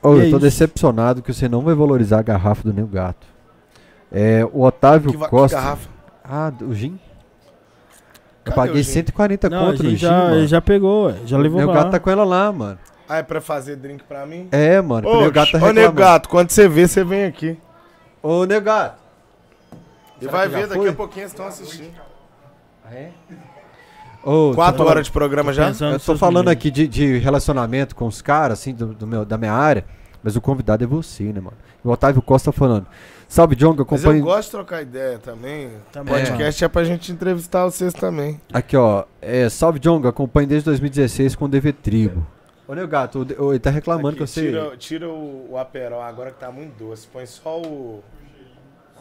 Ô, 0.02 0.14
E 0.14 0.18
eu 0.18 0.20
é 0.20 0.22
tô 0.22 0.28
isso. 0.36 0.38
decepcionado 0.38 1.22
que 1.22 1.32
você 1.32 1.48
não 1.48 1.60
vai 1.60 1.74
valorizar 1.74 2.20
a 2.20 2.22
garrafa 2.22 2.62
do 2.62 2.72
Nego 2.72 2.88
Gato. 2.88 3.26
É, 4.10 4.44
o 4.52 4.62
Otávio 4.62 5.10
Que, 5.10 5.16
va- 5.16 5.26
que 5.26 5.30
Costa. 5.30 5.56
garrafa. 5.56 5.88
Ah, 6.24 6.52
o 6.62 6.72
Gin? 6.74 6.98
Eu 8.44 8.52
Cadê 8.52 8.56
paguei 8.56 8.80
o 8.80 8.84
gin? 8.84 8.90
140 8.92 9.50
Não, 9.50 9.62
a 9.68 9.70
conto 9.70 9.82
no 9.82 9.90
Gin, 9.90 9.96
já, 9.96 10.10
mano. 10.12 10.46
já 10.46 10.60
pegou, 10.60 11.14
já 11.26 11.36
levou 11.36 11.58
Meu 11.58 11.68
pra 11.68 11.76
gato 11.76 11.84
lá. 11.86 11.90
tá 11.92 12.00
com 12.00 12.10
ela 12.10 12.24
lá, 12.24 12.50
mano. 12.50 12.78
Ah, 13.10 13.16
é 13.18 13.22
pra 13.24 13.40
fazer 13.40 13.74
drink 13.74 14.05
pra 14.05 14.24
mim? 14.24 14.47
É, 14.52 14.80
mano. 14.80 15.08
Ô, 15.08 15.16
o 15.16 15.20
Nego 15.22 15.32
Gato 15.32 15.50
tá 15.50 15.58
ô 15.58 15.60
Nego 15.60 15.68
reclamando. 15.74 16.00
Gato, 16.00 16.28
quando 16.28 16.50
você 16.50 16.68
vê, 16.68 16.86
você 16.86 17.02
vem 17.02 17.24
aqui. 17.24 17.58
Ô, 18.22 18.44
Nego 18.44 18.66
Gato. 18.66 19.00
E 20.20 20.28
vai 20.28 20.48
ver, 20.48 20.68
daqui 20.68 20.86
a 20.86 20.92
pouquinho 20.92 21.22
eles 21.24 21.32
estão 21.32 21.47
assistindo. 21.47 21.90
Ô, 24.22 24.52
Quatro 24.55 24.84
tô 24.84 24.89
horas 24.89 25.06
de 25.06 25.12
programa 25.12 25.52
já? 25.52 25.70
Eu 25.70 25.98
tô 25.98 26.16
falando 26.16 26.47
meninos. 26.47 26.52
aqui 26.52 26.70
de, 26.70 26.86
de 26.86 27.18
relacionamento 27.18 27.97
com 27.97 28.06
os 28.06 28.22
caras, 28.22 28.60
assim, 28.60 28.72
do, 28.72 28.89
do 28.94 29.06
meu, 29.08 29.24
da 29.24 29.36
minha 29.36 29.52
área, 29.52 29.84
mas 30.22 30.36
o 30.36 30.40
convidado 30.40 30.84
é 30.84 30.86
você, 30.86 31.24
né, 31.24 31.40
mano? 31.40 31.56
O 31.82 31.90
Otávio 31.90 32.22
Costa 32.22 32.52
falando. 32.52 32.86
Salve, 33.26 33.56
John, 33.56 33.74
que 33.74 33.80
eu 33.80 33.86
Mas 33.90 34.05
eu 34.05 34.10
acompanho. 34.10 34.24
gosto 34.24 34.44
de 34.44 34.50
trocar 34.50 34.82
ideia 34.82 35.18
também. 35.18 35.70
Também, 35.90 36.14
Podcast 36.14 36.64
é 36.64 36.68
pra 36.68 36.84
gente 36.84 37.10
entrevistar 37.10 37.64
vocês 37.64 37.92
também. 37.92 38.40
Aqui, 38.52 38.76
ó. 38.76 39.05
É, 39.22 39.48
salve, 39.48 39.78
John, 39.78 40.06
acompanho 40.06 40.47
desde 40.47 40.64
2016 40.66 41.34
com 41.36 41.47
o 41.47 41.48
DV 41.48 41.72
Tribo. 41.72 42.20
Ô, 42.20 42.39
Gato, 42.89 43.26
o- 43.39 43.44
o- 43.47 43.52
ele 43.52 43.58
tá 43.58 43.70
reclamando 43.70 44.08
Aqui, 44.08 44.18
que 44.18 44.26
você. 44.26 44.40
Tira, 44.42 44.76
tira 44.76 45.08
o, 45.08 45.52
o 45.52 45.58
aperol 45.58 46.00
agora 46.02 46.31
que 46.31 46.39
tá 46.39 46.50
muito 46.50 46.76
doce. 46.78 47.07
Põe 47.07 47.26
só 47.26 47.60
o. 47.60 48.02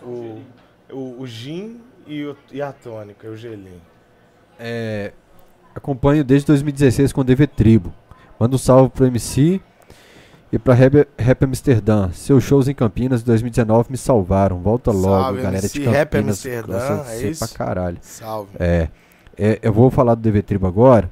O, 0.02 0.42
o, 0.92 1.22
o 1.22 1.28
gin 1.28 1.82
e, 2.08 2.24
o, 2.24 2.36
e 2.52 2.62
a 2.62 2.72
tônica, 2.72 3.28
o 3.28 3.36
gelinho. 3.36 3.82
É, 4.58 5.12
acompanho 5.76 6.24
desde 6.24 6.48
2016 6.48 7.12
com 7.12 7.22
o 7.22 7.24
DV 7.24 7.48
Tribo. 7.48 7.94
Manda 8.40 8.56
um 8.56 8.60
salve 8.60 8.90
pro 8.90 9.06
MC 9.06 9.60
e 10.52 10.58
pra 10.58 10.74
Rap, 10.74 11.06
Rap 11.18 11.44
Amsterdã. 11.44 12.10
Seus 12.12 12.44
shows 12.44 12.68
em 12.70 12.74
Campinas 12.74 13.20
de 13.20 13.26
2019 13.26 13.92
me 13.92 13.98
salvaram. 13.98 14.60
Volta 14.62 14.90
logo, 14.92 15.24
Salve, 15.24 15.42
galera 15.42 15.58
MC 15.60 15.80
de 15.80 15.86
Campinas. 15.86 15.98
Rap 15.98 16.16
Amsterdã, 16.18 17.04
é 17.10 17.22
isso? 17.24 17.46
pra 17.46 17.66
caralho. 17.66 17.98
Salve. 18.02 18.52
É, 18.58 18.88
é, 19.38 19.60
eu 19.62 19.74
vou 19.74 19.92
falar 19.92 20.16
do 20.16 20.22
DV 20.22 20.42
Tribo 20.44 20.66
agora. 20.66 21.12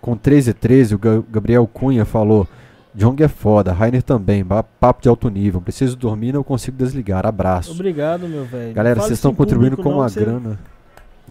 Com 0.00 0.16
13 0.16 0.50
e 0.50 0.54
13, 0.54 0.94
o 0.94 0.98
Ga- 0.98 1.22
Gabriel 1.30 1.66
Cunha 1.66 2.04
falou: 2.04 2.46
Jong 2.94 3.22
é 3.22 3.28
foda, 3.28 3.72
Rainer 3.72 4.02
também, 4.02 4.44
papo 4.44 5.02
de 5.02 5.08
alto 5.08 5.28
nível. 5.28 5.60
Preciso 5.60 5.96
dormir, 5.96 6.32
não 6.32 6.42
consigo 6.42 6.76
desligar. 6.76 7.26
Abraço. 7.26 7.72
Obrigado, 7.72 8.28
meu 8.28 8.44
velho. 8.44 8.72
Galera, 8.74 9.00
vocês 9.00 9.18
estão 9.18 9.34
contribuindo 9.34 9.76
com 9.76 9.90
uma 9.92 10.08
você- 10.08 10.20
grana. 10.20 10.58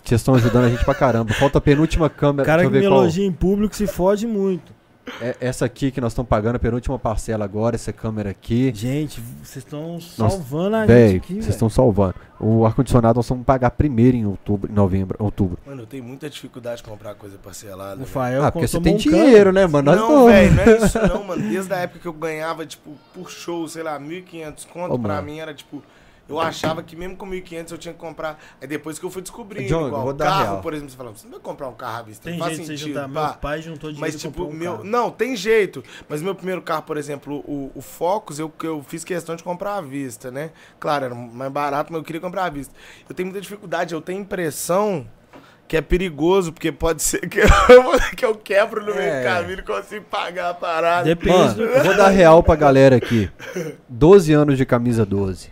Vocês 0.04 0.22
estão 0.22 0.36
ajudando 0.36 0.66
a 0.66 0.70
gente 0.70 0.86
pra 0.86 0.94
caramba. 0.96 1.34
Falta 1.34 1.58
a 1.58 1.62
penúltima 1.62 2.10
câmera. 2.10 2.44
O 2.44 2.46
cara 2.46 2.64
que 2.64 2.70
me 2.70 2.80
qual. 2.82 3.02
elogia 3.02 3.26
em 3.26 3.32
público 3.32 3.76
se 3.76 3.86
fode 3.88 4.26
muito. 4.26 4.72
É, 5.22 5.36
essa 5.40 5.66
aqui 5.66 5.90
que 5.92 6.02
nós 6.02 6.12
estamos 6.12 6.30
pagando 6.30 6.58
a 6.58 6.60
penúltima 6.60 7.00
parcela 7.00 7.46
agora, 7.46 7.76
essa 7.76 7.94
câmera 7.94 8.30
aqui. 8.30 8.72
Gente, 8.76 9.22
vocês 9.42 9.64
estão 9.64 10.00
salvando 10.00 10.76
a 10.76 10.86
gente 10.86 11.18
aqui, 11.18 11.34
vocês 11.36 11.50
estão 11.50 11.70
salvando. 11.70 12.16
O 12.40 12.66
ar-condicionado 12.66 13.18
nós 13.18 13.28
vamos 13.28 13.46
pagar 13.46 13.72
primeiro 13.72 14.16
em 14.16 14.26
outubro, 14.26 14.72
em 14.72 14.76
novembro, 14.76 15.18
outubro. 15.20 15.58
Mano, 15.66 15.84
eu 15.84 15.88
tenho 15.88 16.04
muita 16.04 16.30
dificuldade 16.30 16.78
de 16.78 16.84
comprar 16.84 17.16
coisa 17.16 17.38
parcelada. 17.38 18.04
O. 18.04 18.06
Fael 18.06 18.44
ah, 18.44 18.52
porque 18.52 18.68
você 18.68 18.80
tem 18.80 18.96
um 18.96 18.98
cano. 18.98 19.16
dinheiro, 19.16 19.52
né, 19.52 19.66
mano? 19.66 19.92
Nós 19.92 20.00
não, 20.00 20.26
velho, 20.26 20.54
não 20.54 20.64
é 20.64 20.78
isso 20.86 21.00
não, 21.08 21.24
mano. 21.24 21.50
Desde 21.50 21.74
a 21.74 21.78
época 21.78 22.00
que 22.00 22.08
eu 22.08 22.14
ganhava, 22.14 22.66
tipo, 22.66 22.92
por 23.14 23.32
show, 23.32 23.68
sei 23.68 23.84
lá, 23.84 24.00
1.500 24.00 24.68
conto, 24.68 24.94
Ô, 24.94 25.00
pra 25.00 25.16
mano. 25.16 25.26
mim 25.26 25.40
era, 25.40 25.54
tipo... 25.54 25.82
Eu 26.30 26.40
achava 26.40 26.84
que 26.84 26.96
mesmo 26.96 27.16
com 27.16 27.26
1.500 27.30 27.72
eu 27.72 27.78
tinha 27.78 27.94
que 27.94 28.00
comprar... 28.00 28.38
Aí 28.62 28.68
depois 28.68 29.00
que 29.00 29.06
eu 29.06 29.10
fui 29.10 29.22
descobrindo, 29.22 29.68
John, 29.68 29.88
igual, 29.88 30.04
vou 30.04 30.14
dar 30.14 30.26
carro, 30.26 30.44
real. 30.44 30.62
por 30.62 30.74
exemplo, 30.74 30.92
você 30.92 30.98
fala, 30.98 31.12
você 31.12 31.26
não 31.26 31.32
vai 31.32 31.40
comprar 31.42 31.68
um 31.70 31.74
carro 31.74 31.98
à 31.98 32.02
vista, 32.02 32.24
Tem 32.30 32.34
não 32.38 32.46
faz 32.46 32.58
jeito 32.58 32.68
de 32.70 32.78
você 32.78 32.84
sentido, 32.84 33.02
juntar. 33.02 33.08
Meu 33.30 33.34
pai 33.36 33.62
juntou 33.62 33.92
dinheiro 33.92 34.00
Mas, 34.14 34.22
tipo, 34.22 34.44
um 34.46 34.52
meu. 34.54 34.72
carro. 34.74 34.84
Não, 34.84 35.10
tem 35.12 35.36
jeito. 35.36 35.84
Mas 36.10 36.22
meu 36.22 36.36
primeiro 36.36 36.62
carro, 36.62 36.84
por 36.84 36.98
exemplo, 36.98 37.38
o, 37.48 37.72
o 37.74 37.82
Focus, 37.82 38.40
eu, 38.40 38.52
eu 38.64 38.84
fiz 38.88 39.04
questão 39.04 39.36
de 39.36 39.44
comprar 39.44 39.76
à 39.76 39.82
vista, 39.82 40.30
né? 40.30 40.52
Claro, 40.80 41.06
era 41.06 41.16
mais 41.16 41.52
barato, 41.52 41.92
mas 41.94 42.00
eu 42.00 42.04
queria 42.06 42.20
comprar 42.22 42.46
à 42.46 42.50
vista. 42.50 42.74
Eu 43.08 43.16
tenho 43.16 43.28
muita 43.28 43.40
dificuldade, 43.42 43.94
eu 43.94 44.02
tenho 44.02 44.20
impressão 44.22 45.08
que 45.68 45.76
é 45.76 45.82
perigoso, 45.82 46.54
porque 46.54 46.72
pode 46.72 47.04
ser 47.04 47.20
que 47.28 47.40
eu, 47.70 48.16
que 48.16 48.24
eu 48.26 48.36
quebro 48.36 48.80
no 48.86 48.96
meio 48.96 49.02
É. 49.10 49.20
do 49.22 49.26
caminho 49.26 49.60
e 49.60 49.64
consigo 49.64 50.06
pagar 50.06 50.52
a 50.52 50.54
parada. 50.54 51.04
Depende 51.04 51.38
Mano, 51.38 51.62
eu 51.64 51.84
vou 51.84 51.96
dar 51.98 52.08
real 52.10 52.42
pra 52.42 52.56
galera 52.56 52.96
aqui. 52.96 53.30
12 53.90 54.32
anos 54.34 54.58
de 54.58 54.66
camisa 54.66 55.06
12. 55.06 55.52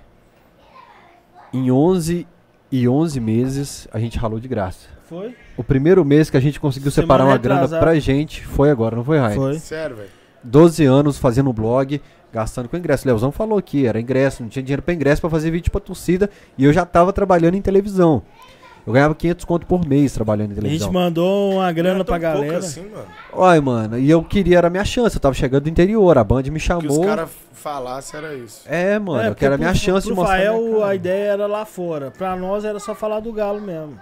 Em 1.55 1.71
11 1.71 2.27
e 2.71 2.87
11 2.87 3.19
meses 3.19 3.87
a 3.91 3.99
gente 3.99 4.17
ralou 4.17 4.39
de 4.39 4.47
graça. 4.47 4.87
Foi? 5.03 5.35
O 5.55 5.63
primeiro 5.63 6.03
mês 6.03 6.29
que 6.29 6.37
a 6.37 6.39
gente 6.39 6.59
conseguiu 6.59 6.91
Semana 6.91 7.05
separar 7.05 7.25
uma 7.29 7.37
grana 7.37 7.61
retrasada. 7.61 7.85
pra 7.85 7.99
gente 7.99 8.45
foi 8.45 8.71
agora, 8.71 8.95
não 8.95 9.03
foi, 9.03 9.19
Raio? 9.19 9.35
Foi. 9.35 9.59
Sério, 9.59 9.95
velho. 9.95 10.09
12 10.43 10.83
anos 10.83 11.17
fazendo 11.17 11.51
blog, 11.53 12.01
gastando 12.33 12.67
com 12.67 12.77
ingresso. 12.77 13.07
Leozão 13.07 13.31
falou 13.31 13.57
aqui, 13.57 13.85
era 13.85 13.99
ingresso, 13.99 14.43
não 14.43 14.49
tinha 14.49 14.61
dinheiro 14.61 14.81
pra 14.81 14.93
ingresso 14.93 15.21
pra 15.21 15.29
fazer 15.29 15.51
vídeo 15.51 15.71
pra 15.71 15.79
torcida 15.81 16.29
e 16.57 16.65
eu 16.65 16.73
já 16.73 16.85
tava 16.85 17.13
trabalhando 17.13 17.55
em 17.55 17.61
televisão. 17.61 18.21
Eu 18.85 18.93
ganhava 18.93 19.15
500 19.15 19.45
conto 19.45 19.65
por 19.65 19.85
mês 19.85 20.13
trabalhando 20.13 20.49
em 20.49 20.51
A 20.51 20.55
gente 20.55 20.61
televisão. 20.63 20.91
mandou 20.91 21.53
uma 21.53 21.71
grana 21.71 22.01
é 22.01 22.03
pra 22.03 22.19
tão 22.19 22.31
pouco 22.31 22.41
galera. 22.45 22.57
assim, 22.59 22.81
mano. 22.89 23.05
Olha, 23.33 23.61
mano, 23.61 23.97
e 23.97 24.09
eu 24.09 24.23
queria, 24.23 24.59
era 24.59 24.67
a 24.67 24.69
minha 24.69 24.85
chance, 24.85 25.15
eu 25.15 25.19
tava 25.19 25.33
chegando 25.33 25.63
do 25.63 25.69
interior, 25.69 26.17
a 26.17 26.23
Band 26.23 26.43
me 26.43 26.51
Que 26.51 26.57
os 26.57 26.63
chamou. 26.63 27.03
caras 27.03 27.29
falassem 27.53 28.19
era 28.19 28.35
isso. 28.35 28.61
É, 28.67 28.99
mano, 28.99 29.23
eu 29.23 29.27
porque 29.31 29.39
quero 29.39 29.55
a 29.55 29.57
minha 29.57 29.71
pro- 29.71 29.79
chance 29.79 30.05
pro 30.05 30.13
de 30.15 30.21
mostrar. 30.21 30.37
Fael, 30.37 30.61
minha 30.61 30.73
cara. 30.79 30.87
a 30.91 30.95
ideia 30.95 31.31
era 31.31 31.47
lá 31.47 31.65
fora. 31.65 32.11
Pra 32.11 32.35
nós 32.35 32.63
era 32.63 32.79
só 32.79 32.93
falar 32.93 33.19
do 33.21 33.33
Galo 33.33 33.59
mesmo. 33.59 33.97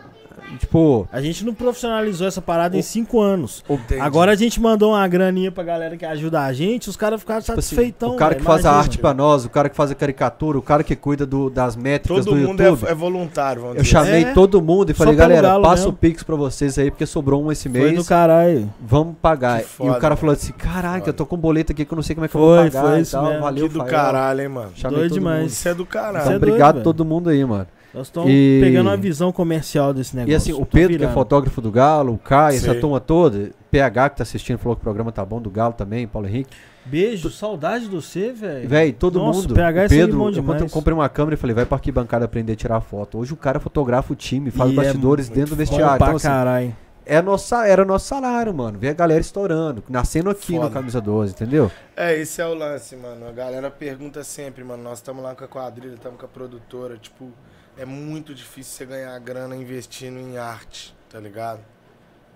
Tipo, 0.60 1.08
A 1.12 1.20
gente 1.20 1.44
não 1.44 1.54
profissionalizou 1.54 2.28
essa 2.28 2.42
parada 2.42 2.78
em 2.78 2.82
cinco 2.82 3.20
anos. 3.20 3.64
Entendi. 3.70 4.00
Agora 4.00 4.32
a 4.32 4.36
gente 4.36 4.62
mandou 4.62 4.92
uma 4.92 5.08
graninha 5.08 5.52
pra 5.52 5.64
galera 5.64 5.98
que 5.98 6.06
ajuda 6.06 6.42
a 6.42 6.54
gente, 6.54 6.90
os 6.90 6.96
caras 6.96 7.20
ficaram 7.20 7.42
tipo 7.42 7.54
assim, 7.54 7.62
satisfeitão. 7.76 8.12
o 8.14 8.16
cara 8.16 8.32
velho, 8.32 8.40
que 8.42 8.46
faz 8.46 8.60
a 8.66 8.70
imagina. 8.70 8.84
arte 8.84 8.98
pra 9.00 9.14
nós, 9.14 9.46
o 9.46 9.50
cara 9.50 9.68
que 9.70 9.76
faz 9.76 9.90
a 9.92 9.96
caricatura, 9.96 10.58
o 10.58 10.62
cara 10.62 10.84
que 10.84 10.96
cuida 10.96 11.26
do- 11.26 11.50
das 11.50 11.76
métricas 11.76 12.24
Todo 12.26 12.36
do 12.36 12.48
mundo 12.48 12.62
é, 12.62 12.68
YouTube. 12.68 12.88
é 12.90 12.94
voluntário, 12.94 13.62
vamos 13.64 13.78
Eu 13.78 13.84
dizer 13.84 13.98
assim. 13.98 14.06
chamei 14.10 14.24
É, 14.26 14.34
todo 14.34 14.62
mundo 14.62 14.92
e 14.92 14.94
falei, 14.94 15.16
galera, 15.16 15.60
passa 15.60 15.76
mesmo. 15.84 15.90
o 15.90 15.94
Pix 15.94 16.22
pra 16.24 16.36
vocês 16.36 16.78
aí, 16.78 16.92
porque 16.92 17.06
sobrou 17.06 17.44
um 17.44 17.52
esse 17.52 17.68
Foi 17.70 17.80
mês. 17.82 17.96
do 17.98 18.06
caralho. 18.06 18.72
Vamos 18.80 19.16
pagar. 19.22 19.60
Que 19.60 19.66
e 19.66 19.68
foda, 19.70 19.90
o 19.92 19.94
cara 19.96 20.10
mano. 20.10 20.18
falou 20.18 20.34
assim: 20.34 20.52
caraca, 20.54 21.00
Foda. 21.00 21.10
eu 21.10 21.14
tô 21.14 21.26
com 21.26 21.36
um 21.36 21.40
boleto 21.40 21.72
aqui 21.72 21.84
que 21.84 21.92
eu 21.94 21.96
não 21.96 22.04
sei 22.04 22.16
como 22.16 22.26
é 22.26 22.28
que 22.28 22.36
eu 22.36 22.42
Foi, 22.42 22.62
vou 22.62 22.72
pagar. 22.72 22.90
foi 22.92 23.00
isso 23.02 23.12
tal. 23.12 23.42
Valeu, 23.42 23.68
Que 23.68 23.74
do 23.74 23.80
Fael. 23.80 23.90
caralho, 23.92 24.42
hein, 24.42 24.48
mano. 24.50 24.72
Chamei 24.76 24.98
Doido 25.00 25.10
todo 25.10 25.20
demais. 25.20 25.40
mundo. 25.42 25.50
Isso 25.50 25.68
é 25.70 25.74
do 25.74 25.86
caralho. 25.86 26.18
Então, 26.22 26.34
é 26.34 26.36
obrigado 26.36 26.74
doido, 26.76 26.84
todo 26.84 27.04
mundo 27.06 27.30
aí, 27.30 27.44
mano. 27.44 27.68
Nós 27.94 28.08
estamos 28.08 28.30
E- 28.32 28.60
pegando 28.62 28.90
uma 28.90 28.98
visão 28.98 29.32
comercial 29.32 29.94
desse 29.94 30.16
negócio. 30.16 30.32
E 30.34 30.36
assim, 30.36 30.52
o 30.54 30.66
Pedro, 30.66 30.90
que 30.90 30.96
é 30.96 30.98
virando. 31.00 31.14
fotógrafo 31.14 31.62
do 31.62 31.72
Galo, 31.72 32.14
o 32.14 32.18
Caio, 32.18 32.58
essa 32.58 32.74
turma 32.74 33.00
toda, 33.00 33.52
PH 33.70 34.10
que 34.10 34.18
tá 34.18 34.24
assistindo, 34.24 34.58
falou 34.58 34.76
que 34.76 34.82
o 34.82 34.84
programa 34.84 35.12
tá 35.12 35.24
bom, 35.24 35.40
do 35.40 35.50
Galo 35.52 35.74
também, 35.74 36.08
Paulo 36.08 36.28
Henrique. 36.28 36.56
Beijo, 36.86 37.30
saudade 37.30 37.86
de 37.86 37.92
você, 37.96 38.34
velho. 38.34 38.68
Véi, 38.68 38.92
todo 38.92 39.20
Nossa, 39.20 39.42
mundo. 39.42 39.54
PH 39.54 39.84
é 39.84 39.88
Pedro, 39.88 40.18
bom 40.18 40.28
eu 40.28 40.32
demais. 40.32 40.60
quando 40.60 40.68
eu 40.68 40.74
comprei 40.74 40.94
uma 40.94 41.08
câmera 41.08 41.36
e 41.36 41.38
falei, 41.38 41.54
vai 41.56 41.66
pra 41.66 41.76
arquibancada 41.78 42.26
aprender 42.26 42.54
a 42.54 42.56
tirar 42.56 42.82
foto. 42.82 43.20
Hoje 43.20 43.32
o 43.32 43.38
cara 43.38 43.60
fotografa 43.60 44.12
o 44.12 44.16
time, 44.16 44.50
faz 44.52 44.72
E 44.72 44.74
é 44.74 44.76
bastidores 44.76 45.28
muito 45.30 45.38
dentro 45.40 45.56
do 45.56 45.58
vestiário. 45.58 45.98
pra 45.98 46.08
Então, 46.08 46.16
assim, 46.18 46.28
caralho. 46.28 46.76
é 47.06 47.22
nossa, 47.22 47.66
era 47.68 47.86
nosso 47.86 48.08
salário, 48.08 48.54
mano. 48.54 48.78
Ver 48.80 48.90
a 48.90 48.94
galera 48.94 49.22
estourando, 49.22 49.82
nascendo 49.88 50.30
aqui 50.30 50.56
Foda. 50.56 50.66
no 50.66 50.72
Camisa 50.72 51.00
12, 51.00 51.32
entendeu? 51.34 51.72
É, 51.96 52.20
esse 52.20 52.42
é 52.42 52.46
o 52.46 52.54
lance, 52.54 52.98
mano. 52.98 53.28
A 53.30 53.32
galera 53.32 53.70
pergunta 53.72 54.22
sempre, 54.24 54.62
mano. 54.64 54.84
Nós 54.84 54.98
estamos 54.98 55.24
lá 55.24 55.34
com 55.36 55.46
a 55.46 55.48
quadrilha, 55.48 55.94
estamos 55.94 56.20
com 56.20 56.26
a 56.26 56.30
produtora. 56.30 56.98
Tipo, 56.98 57.30
é 57.78 57.86
muito 57.86 58.34
difícil 58.34 58.74
você 58.74 58.86
ganhar 58.86 59.18
grana 59.20 59.56
investindo 59.56 60.20
em 60.20 60.38
arte, 60.38 60.96
tá 61.10 61.20
ligado? 61.20 61.62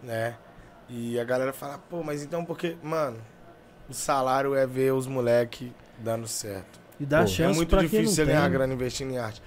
Né? 0.01 0.35
E 0.89 1.19
a 1.19 1.23
galera 1.23 1.51
fala, 1.53 1.77
pô, 1.77 2.03
mas 2.03 2.23
então 2.23 2.45
por 2.45 2.57
que. 2.57 2.77
Mano, 2.81 3.17
o 3.89 3.93
salário 3.93 4.55
é 4.55 4.65
ver 4.65 4.93
os 4.93 5.07
moleque 5.07 5.73
dando 5.97 6.27
certo. 6.27 6.79
E 6.99 7.05
dá 7.05 7.21
Pô, 7.21 7.27
chance 7.27 7.51
é 7.53 7.55
muito 7.55 7.77
difícil 7.77 8.07
você 8.07 8.25
tem. 8.25 8.33
ganhar 8.33 8.49
grana 8.49 8.73
investindo 8.73 9.11
em 9.11 9.17
arte. 9.17 9.41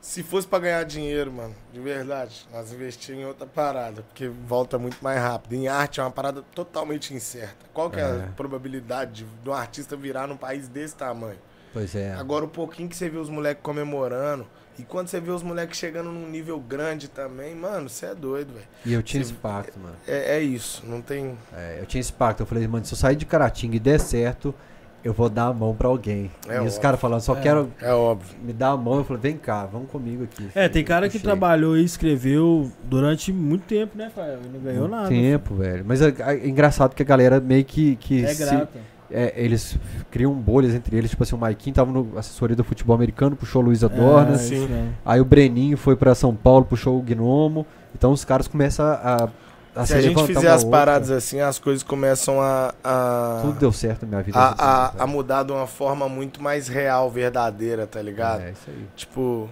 Se 0.00 0.22
fosse 0.22 0.46
pra 0.46 0.58
ganhar 0.58 0.82
dinheiro, 0.84 1.30
mano, 1.30 1.54
de 1.72 1.78
verdade, 1.80 2.46
nós 2.50 2.72
investimos 2.72 3.20
em 3.20 3.24
outra 3.26 3.46
parada, 3.46 4.02
porque 4.02 4.28
volta 4.28 4.78
muito 4.78 4.96
mais 5.02 5.20
rápido. 5.20 5.52
Em 5.54 5.68
arte 5.68 6.00
é 6.00 6.02
uma 6.02 6.10
parada 6.10 6.42
totalmente 6.54 7.12
incerta. 7.12 7.66
Qual 7.74 7.90
que 7.90 8.00
é, 8.00 8.02
É. 8.02 8.24
a 8.24 8.32
probabilidade 8.34 9.24
de, 9.24 9.24
de 9.42 9.48
um 9.50 9.52
artista 9.52 9.96
virar 9.96 10.26
num 10.26 10.38
país 10.38 10.68
desse 10.68 10.96
tamanho? 10.96 11.38
Pois 11.72 11.94
é. 11.94 12.14
Agora, 12.14 12.46
o 12.46 12.48
pouquinho 12.48 12.88
que 12.88 12.96
você 12.96 13.10
vê 13.10 13.18
os 13.18 13.28
moleques 13.28 13.62
comemorando, 13.62 14.46
e 14.80 14.84
quando 14.84 15.08
você 15.08 15.20
vê 15.20 15.30
os 15.30 15.42
moleques 15.42 15.78
chegando 15.78 16.10
num 16.10 16.28
nível 16.28 16.58
grande 16.60 17.08
também, 17.08 17.54
mano, 17.54 17.88
você 17.88 18.06
é 18.06 18.14
doido, 18.14 18.52
velho. 18.54 18.66
E 18.84 18.92
eu 18.92 19.02
tinha 19.02 19.22
Você- 19.22 19.30
esse 19.32 19.38
pacto, 19.40 19.78
mano. 19.78 19.94
É, 20.06 20.36
é 20.36 20.40
isso, 20.40 20.82
não 20.86 21.00
tem. 21.00 21.36
É, 21.56 21.78
eu 21.80 21.86
tinha 21.86 22.00
esse 22.00 22.12
pacto. 22.12 22.42
Eu 22.42 22.46
falei, 22.46 22.66
mano, 22.66 22.84
se 22.84 22.92
eu 22.94 22.98
sair 22.98 23.16
de 23.16 23.24
Caratinga 23.26 23.76
e 23.76 23.78
der 23.80 24.00
certo, 24.00 24.54
eu 25.02 25.14
vou 25.14 25.30
dar 25.30 25.46
a 25.46 25.52
mão 25.54 25.74
pra 25.74 25.88
alguém. 25.88 26.30
É 26.46 26.56
e 26.56 26.58
os 26.58 26.64
óbvio. 26.66 26.80
caras 26.82 27.00
falando, 27.00 27.20
só 27.22 27.34
É. 27.36 27.40
quero 27.40 27.72
É 27.80 27.90
óbvio. 27.92 28.36
me 28.42 28.52
dar 28.52 28.70
a 28.72 28.76
mão. 28.76 28.98
Eu 28.98 29.04
falei, 29.04 29.22
vem 29.22 29.36
cá, 29.38 29.64
vamos 29.64 29.90
comigo 29.90 30.24
aqui. 30.24 30.46
É, 30.54 30.62
filho. 30.62 30.72
tem 30.74 30.84
cara 30.84 31.08
que 31.08 31.18
trabalhou 31.18 31.76
e 31.76 31.84
escreveu 31.84 32.70
durante 32.84 33.32
muito 33.32 33.62
tempo, 33.64 33.96
né, 33.96 34.10
Fael? 34.14 34.40
E 34.44 34.48
não 34.48 34.60
ganhou 34.60 34.80
Muito 34.82 34.90
nada. 34.96 35.08
tempo, 35.08 35.54
velho. 35.54 35.84
Mas 35.86 36.02
é, 36.02 36.14
é 36.18 36.46
engraçado 36.46 36.94
que 36.94 37.02
a 37.02 37.06
galera 37.06 37.40
meio 37.40 37.64
que. 37.64 37.96
que 37.96 38.24
É 38.24 38.34
se- 38.34 38.44
grata. 38.44 38.78
É, 39.10 39.32
eles 39.36 39.76
criam 40.10 40.32
bolhas 40.32 40.74
entre 40.74 40.96
eles. 40.96 41.10
Tipo 41.10 41.22
assim, 41.22 41.34
o 41.34 41.38
Maikinho 41.38 41.74
tava 41.74 41.90
no 41.90 42.16
assessoria 42.16 42.56
do 42.56 42.64
futebol 42.64 42.94
americano, 42.94 43.36
puxou 43.36 43.62
o 43.62 43.66
Luiz 43.66 43.82
Adorna. 43.82 44.36
É. 44.36 44.88
Aí 45.04 45.20
o 45.20 45.24
Breninho 45.24 45.76
foi 45.76 45.96
pra 45.96 46.14
São 46.14 46.34
Paulo, 46.34 46.64
puxou 46.64 46.98
o 46.98 47.02
Gnomo. 47.02 47.66
Então 47.94 48.12
os 48.12 48.24
caras 48.24 48.46
começam 48.46 48.86
a. 48.86 49.28
a 49.74 49.84
Se 49.84 49.92
se 49.92 49.98
a 49.98 50.00
gente 50.00 50.24
fizer 50.24 50.48
as 50.48 50.62
outra. 50.64 50.78
paradas 50.78 51.10
assim, 51.10 51.40
as 51.40 51.58
coisas 51.58 51.82
começam 51.82 52.40
a. 52.40 52.74
a... 52.82 53.40
Tudo 53.42 53.58
deu 53.58 53.72
certo 53.72 54.02
na 54.02 54.08
minha 54.08 54.22
vida. 54.22 54.38
a, 54.38 54.48
assim, 54.48 54.98
a, 54.98 55.04
a 55.04 55.06
mudar 55.06 55.42
de 55.42 55.52
uma 55.52 55.66
forma 55.66 56.08
muito 56.08 56.42
mais 56.42 56.68
real, 56.68 57.10
verdadeira, 57.10 57.86
tá 57.86 58.00
ligado? 58.00 58.42
É, 58.42 58.52
isso 58.52 58.68
aí. 58.68 58.86
Tipo, 58.96 59.48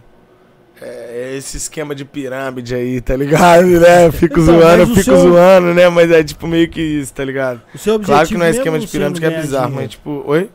É 0.81 1.35
esse 1.37 1.57
esquema 1.57 1.95
de 1.95 2.05
pirâmide 2.05 2.75
aí, 2.75 3.01
tá 3.01 3.17
ligado? 3.17 3.67
Né? 3.67 4.11
Fico 4.13 4.41
zoando, 4.41 4.87
fico 4.87 5.03
seu- 5.03 5.19
zoando, 5.19 5.75
né? 5.75 5.89
Mas 5.89 6.11
é 6.11 6.23
tipo 6.23 6.47
meio 6.47 6.69
que 6.69 6.81
isso, 6.81 7.13
tá 7.13 7.25
ligado? 7.25 7.61
Claro 8.05 8.29
que 8.29 8.37
não 8.37 8.47
é 8.47 8.51
esquema 8.51 8.79
de 8.79 8.87
pirâmide 8.87 9.21
que 9.21 9.27
é 9.27 9.41
bizarro, 9.41 9.67
dinheiro. 9.71 9.83
mas 9.83 9.91
tipo, 9.91 10.23
oi? 10.27 10.51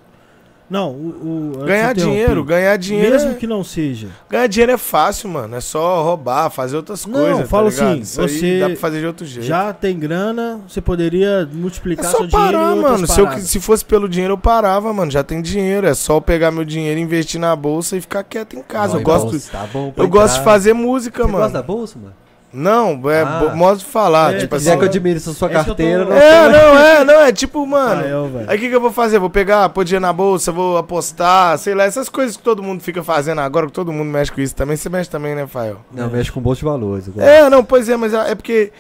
Não, 0.74 0.90
o, 0.90 1.52
o- 1.62 1.66
Ganhar 1.66 1.94
dinheiro, 1.94 2.44
ganhar 2.44 2.76
dinheiro. 2.78 3.12
Mesmo 3.12 3.32
é- 3.32 3.34
que 3.36 3.46
não 3.46 3.64
seja. 3.64 4.08
Ganhar 4.28 4.48
dinheiro 4.48 4.72
é 4.72 4.78
fácil, 4.78 5.30
mano. 5.30 5.56
É 5.56 5.62
só 5.62 6.02
roubar, 6.02 6.50
fazer 6.50 6.76
outras 6.78 7.06
Não, 7.06 7.14
coisas. 7.14 7.48
falo 7.48 7.70
tá 7.70 7.76
ligado? 7.76 7.92
assim, 7.92 8.02
Isso 8.02 8.20
você 8.22 8.60
dá 8.60 8.66
pra 8.70 8.76
fazer 8.78 9.00
de 9.02 9.06
outro 9.06 9.24
jeito. 9.24 9.46
Já 9.46 9.72
tem 9.72 10.00
grana, 10.00 10.62
você 10.68 10.82
poderia 10.82 11.28
É 11.42 11.46
multiplicar 11.46 12.06
só 12.10 12.18
seu 12.18 12.26
dinheiro 12.28 12.52
parar, 12.58 12.74
outras 12.74 12.92
mano. 12.92 13.08
Se, 13.08 13.22
eu, 13.22 13.32
se 13.38 13.60
fosse 13.60 13.86
pelo 13.86 14.10
dinheiro, 14.10 14.34
eu 14.34 14.38
parava, 14.40 14.92
mano. 14.92 15.12
Já 15.12 15.24
tem 15.24 15.44
dinheiro. 15.44 15.86
É 15.86 15.94
só 15.94 16.16
eu 16.18 16.22
pegar 16.22 16.50
meu 16.50 16.66
dinheiro, 16.66 17.00
investir 17.00 17.40
na 17.40 17.56
bolsa 17.56 17.96
e 17.96 18.02
ficar 18.02 18.24
quieto 18.24 18.56
em 18.56 18.64
casa. 18.64 18.94
Não, 18.94 19.00
eu 19.02 19.04
gosto, 19.06 19.30
bolsa, 19.30 19.52
tá 19.52 19.70
eu 19.96 20.08
gosto 20.10 20.34
de 20.34 20.40
entrar. 20.40 20.44
fazer 20.44 20.74
música, 20.74 21.22
Você 21.22 21.28
mano. 21.32 21.38
gosta 21.44 21.54
da 21.54 21.62
bolsa, 21.62 22.00
mano? 22.02 22.16
Não, 22.54 23.02
é 23.10 23.22
Ah. 23.24 23.52
modo 23.56 23.80
de 23.80 23.86
falar. 23.86 24.36
É, 24.36 24.38
tipo 24.38 24.52
se 24.52 24.56
assim. 24.56 24.66
quiser 24.66 24.78
que 24.78 24.84
eu 24.84 24.88
administre 24.90 25.34
sua 25.34 25.48
É 25.48 25.52
eu 25.52 25.56
carteira, 25.66 26.04
tô- 26.06 26.12
não 26.12 26.18
É, 26.18 26.50
não, 26.50 26.78
é, 26.80 27.04
não, 27.04 27.14
é 27.22 27.32
tipo, 27.32 27.66
mano. 27.68 27.96
Rafael, 27.96 28.28
velho. 28.30 28.46
Aí 28.50 28.58
o 28.58 28.60
que, 28.60 28.70
que 28.70 28.76
eu 28.76 28.82
vou 28.82 28.92
fazer? 28.92 29.18
Vou 29.18 29.30
pegar, 29.30 29.68
pôr 29.70 29.84
dinheiro 29.84 30.06
na 30.06 30.14
bolsa, 30.14 30.52
vou 30.52 30.78
apostar, 30.78 31.58
sei 31.58 31.74
lá, 31.74 31.84
essas 31.86 32.08
coisas 32.10 32.38
que 32.38 32.44
todo 32.44 32.62
mundo 32.62 32.82
fica 32.84 33.02
fazendo 33.04 33.42
agora, 33.42 33.66
que 33.66 33.72
todo 33.74 33.92
mundo 33.92 34.10
mexe 34.10 34.32
com 34.32 34.40
isso 34.40 34.56
também. 34.56 34.78
Você 34.78 34.88
mexe 34.88 35.10
também, 35.10 35.34
né, 35.34 35.48
Fael? 35.48 35.78
Não, 35.92 36.10
mexe 36.10 36.32
com 36.32 36.40
bolsa 36.40 36.60
de 36.60 36.66
valores. 36.66 37.08
igual. 37.08 37.28
É, 37.28 37.50
não, 37.50 37.64
pois 37.64 37.90
é, 37.90 37.98
mas 37.98 38.14
é 38.14 38.36
porque 38.36 38.72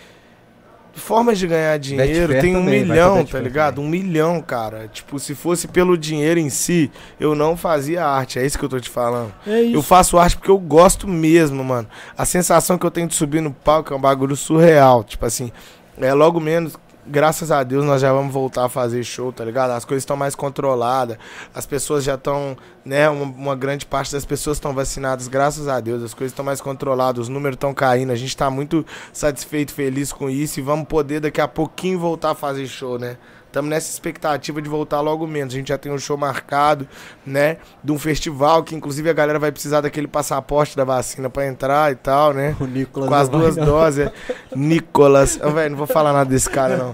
formas 0.94 1.40
de 1.40 1.48
ganhar 1.48 1.78
dinheiro 1.80 2.28
Betfair 2.34 2.42
tem 2.42 2.56
um 2.56 2.64
também, 2.64 2.86
milhão, 2.86 3.26
tá 3.26 3.40
ligado? 3.40 3.82
Um 3.82 3.88
milhão, 3.88 4.42
cara. 4.42 4.88
Tipo, 4.88 5.20
se 5.20 5.34
fosse 5.36 5.68
pelo 5.68 5.98
dinheiro 5.98 6.40
em 6.40 6.50
si, 6.50 6.92
eu 7.20 7.36
não 7.36 7.58
fazia 7.58 8.06
arte. 8.06 8.40
É 8.40 8.46
isso 8.46 8.58
que 8.58 8.66
eu 8.66 8.70
tô 8.70 8.80
te 8.80 8.90
falando. 8.90 9.34
É 9.46 9.62
isso. 9.62 9.76
Eu 9.76 9.82
faço 9.82 10.18
arte 10.18 10.38
porque 10.38 10.52
eu 10.52 10.60
gosto 10.60 11.08
mesmo, 11.08 11.64
mano. 11.64 11.88
A 12.18 12.26
sensação 12.26 12.78
que 12.78 12.86
eu 12.86 12.92
tenho 12.92 13.08
de 13.08 13.16
subir 13.16 13.42
no 13.42 13.52
palco 13.52 13.94
é 13.94 13.98
um 13.98 14.02
bagulho 14.02 14.36
surreal. 14.36 15.04
Tipo 15.04 15.26
assim, 15.26 15.52
é 16.00 16.14
logo 16.14 16.40
menos. 16.40 16.78
Graças 17.06 17.51
a 17.51 17.61
Deus 17.64 17.83
nós 17.83 18.01
já 18.01 18.14
vamos 18.14 18.33
voltar 18.33 18.65
a 18.65 18.69
fazer 18.69 19.03
show, 19.03 19.33
tá 19.33 19.43
ligado? 19.43 19.72
As 19.72 19.83
coisas 19.83 20.03
estão 20.03 20.15
mais 20.15 20.35
controladas, 20.35 21.17
as 21.53 21.65
pessoas 21.65 22.01
já 22.01 22.15
estão, 22.15 22.56
né? 22.85 23.09
Uma, 23.09 23.25
uma 23.25 23.56
grande 23.56 23.85
parte 23.85 24.14
das 24.14 24.23
pessoas 24.23 24.56
estão 24.56 24.73
vacinadas, 24.73 25.27
graças 25.27 25.67
a 25.67 25.82
Deus, 25.82 26.01
as 26.01 26.14
coisas 26.14 26.32
estão 26.32 26.45
mais 26.45 26.61
controladas, 26.61 27.23
os 27.23 27.30
números 27.30 27.57
estão 27.57 27.73
caindo, 27.73 28.11
a 28.11 28.15
gente 28.15 28.35
tá 28.38 28.49
muito 28.49 28.85
satisfeito, 29.11 29.73
feliz 29.73 30.14
com 30.14 30.30
isso 30.30 30.59
e 30.59 30.64
vamos 30.64 30.88
poder 30.88 31.19
daqui 31.19 31.41
a 31.41 31.48
pouquinho 31.48 31.99
voltar 31.99 32.32
a 32.32 32.35
fazer 32.35 32.67
show, 32.67 32.98
né? 32.98 33.17
Estamos 33.53 33.69
nessa 33.69 33.91
expectativa 33.91 34.59
de 34.59 34.67
voltar 34.67 34.99
logo 34.99 35.27
menos. 35.27 35.53
A 35.53 35.57
gente 35.57 35.67
já 35.67 35.77
tem 35.77 35.91
um 35.91 35.99
show 35.99 36.17
marcado, 36.17 36.88
né? 37.23 37.57
De 37.83 37.91
um 37.91 37.99
festival 37.99 38.64
que, 38.64 38.73
inclusive, 38.73 39.07
a 39.07 39.14
galera 39.14 39.38
vai 39.38 39.51
precisar 39.51 39.82
daquele 39.82 40.07
passaporte 40.07 40.75
da 40.75 40.83
vacina 40.83 41.30
pra 41.30 41.45
entrar 41.45 41.91
e 41.91 41.95
tal, 41.95 42.33
né? 42.33 42.56
O 42.59 42.65
Nicolas 42.65 43.07
Com 43.07 43.14
as 43.14 43.30
duas 43.30 43.56
não. 43.56 43.64
doses. 43.64 44.09
Nicolas. 44.56 45.40
Ô, 45.40 45.51
velho, 45.51 45.69
não 45.69 45.77
vou 45.77 45.85
falar 45.85 46.14
nada 46.14 46.27
desse 46.27 46.49
cara, 46.49 46.77
não. 46.77 46.93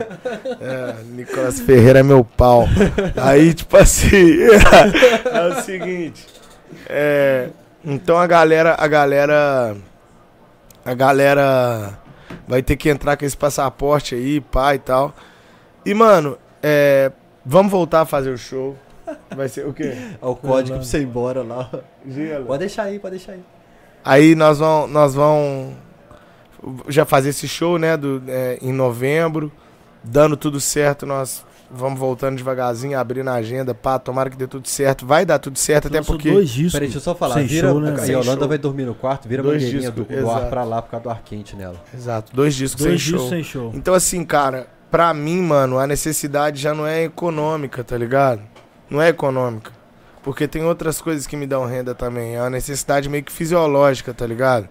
É, 0.59 0.95
Nicolas 1.05 1.61
Ferreira 1.61 1.99
é 1.99 2.03
meu 2.03 2.25
pau. 2.25 2.67
Aí, 3.15 3.53
tipo 3.53 3.77
assim. 3.77 4.41
é 5.31 5.47
o 5.47 5.61
seguinte. 5.61 6.27
É, 6.89 7.51
então 7.85 8.17
a 8.17 8.27
galera. 8.27 8.75
A 8.77 8.85
galera. 8.85 9.77
A 10.83 10.93
galera 10.93 11.97
vai 12.45 12.61
ter 12.61 12.75
que 12.75 12.89
entrar 12.89 13.15
com 13.15 13.23
esse 13.23 13.37
passaporte 13.37 14.13
aí, 14.13 14.41
pá 14.41 14.75
e 14.75 14.79
tal. 14.79 15.15
E, 15.85 15.93
mano, 15.93 16.37
é, 16.61 17.11
vamos 17.45 17.71
voltar 17.71 18.01
a 18.01 18.05
fazer 18.05 18.31
o 18.31 18.37
show. 18.37 18.75
Vai 19.35 19.49
ser 19.49 19.65
o 19.65 19.73
quê? 19.73 19.93
É 20.21 20.25
o 20.25 20.35
código 20.35 20.77
pra 20.77 20.85
você 20.85 20.99
ir 20.99 21.03
embora 21.03 21.41
lá. 21.41 21.69
Gelo. 22.07 22.45
Pode 22.45 22.59
deixar 22.59 22.83
aí, 22.83 22.99
pode 22.99 23.17
deixar 23.17 23.33
aí. 23.33 23.43
Aí 24.03 24.35
nós 24.35 24.59
vamos, 24.59 24.91
nós 24.91 25.13
vamos 25.15 25.73
já 26.87 27.05
fazer 27.05 27.29
esse 27.29 27.47
show, 27.47 27.77
né, 27.77 27.97
do, 27.97 28.21
é, 28.27 28.57
em 28.61 28.71
novembro. 28.71 29.51
Dando 30.03 30.37
tudo 30.37 30.61
certo, 30.61 31.05
nós 31.05 31.45
vamos 31.69 31.99
voltando 31.99 32.37
devagarzinho, 32.37 32.97
abrindo 32.97 33.29
a 33.29 33.33
agenda, 33.33 33.75
pá, 33.75 33.99
tomara 33.99 34.29
que 34.29 34.37
dê 34.37 34.47
tudo 34.47 34.67
certo. 34.67 35.05
Vai 35.05 35.25
dar 35.25 35.39
tudo 35.39 35.57
certo, 35.57 35.87
até 35.87 36.01
porque... 36.01 36.31
dois 36.31 36.49
discos. 36.49 36.71
Peraí, 36.73 36.87
deixa 36.87 36.97
eu 36.99 37.01
só 37.03 37.13
falar. 37.15 37.35
Sem 37.35 37.45
vira, 37.45 37.69
show, 37.69 37.81
né, 37.81 37.95
a 37.99 38.05
Yolanda 38.05 38.39
show. 38.39 38.47
vai 38.47 38.57
dormir 38.57 38.85
no 38.85 38.95
quarto, 38.95 39.27
vira 39.27 39.41
a 39.41 39.45
Dois 39.45 39.61
mangueirinha 39.61 39.91
do, 39.91 40.01
discos, 40.03 40.23
do 40.23 40.29
ar 40.29 40.37
exato. 40.37 40.49
pra 40.49 40.63
lá 40.63 40.81
por 40.81 40.91
causa 40.91 41.03
do 41.03 41.09
ar 41.09 41.21
quente 41.23 41.55
nela. 41.55 41.75
Exato, 41.93 42.31
dois 42.33 42.55
discos 42.55 42.85
Dois 42.85 43.01
sem 43.01 43.11
discos 43.11 43.21
show. 43.21 43.29
sem 43.29 43.43
show. 43.43 43.71
Então, 43.75 43.93
assim, 43.93 44.23
cara, 44.23 44.67
pra 44.89 45.13
mim, 45.13 45.41
mano, 45.41 45.79
a 45.79 45.87
necessidade 45.87 46.61
já 46.61 46.73
não 46.73 46.85
é 46.85 47.03
econômica, 47.03 47.83
tá 47.83 47.97
ligado? 47.97 48.41
Não 48.89 49.01
é 49.01 49.09
econômica. 49.09 49.71
Porque 50.23 50.47
tem 50.47 50.63
outras 50.63 51.01
coisas 51.01 51.25
que 51.25 51.37
me 51.37 51.47
dão 51.47 51.65
renda 51.65 51.95
também. 51.95 52.35
É 52.35 52.41
uma 52.41 52.49
necessidade 52.49 53.07
meio 53.07 53.23
que 53.23 53.31
fisiológica, 53.31 54.13
tá 54.13 54.25
ligado? 54.25 54.67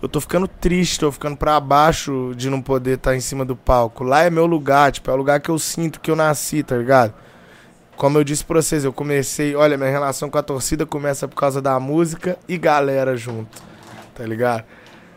Eu 0.00 0.08
tô 0.08 0.20
ficando 0.20 0.46
triste, 0.46 1.00
tô 1.00 1.10
ficando 1.10 1.36
pra 1.36 1.58
baixo 1.58 2.32
de 2.36 2.48
não 2.48 2.62
poder 2.62 2.98
estar 2.98 3.16
em 3.16 3.20
cima 3.20 3.44
do 3.44 3.56
palco. 3.56 4.04
Lá 4.04 4.22
é 4.22 4.30
meu 4.30 4.46
lugar, 4.46 4.92
tipo, 4.92 5.10
é 5.10 5.14
o 5.14 5.16
lugar 5.16 5.40
que 5.40 5.50
eu 5.50 5.58
sinto 5.58 6.00
que 6.00 6.10
eu 6.10 6.16
nasci, 6.16 6.62
tá 6.62 6.76
ligado? 6.76 7.14
Como 7.96 8.16
eu 8.16 8.22
disse 8.22 8.44
pra 8.44 8.62
vocês, 8.62 8.84
eu 8.84 8.92
comecei. 8.92 9.56
Olha, 9.56 9.76
minha 9.76 9.90
relação 9.90 10.30
com 10.30 10.38
a 10.38 10.42
torcida 10.42 10.86
começa 10.86 11.26
por 11.26 11.34
causa 11.34 11.60
da 11.60 11.80
música 11.80 12.38
e 12.48 12.56
galera 12.56 13.16
junto, 13.16 13.60
tá 14.14 14.24
ligado? 14.24 14.64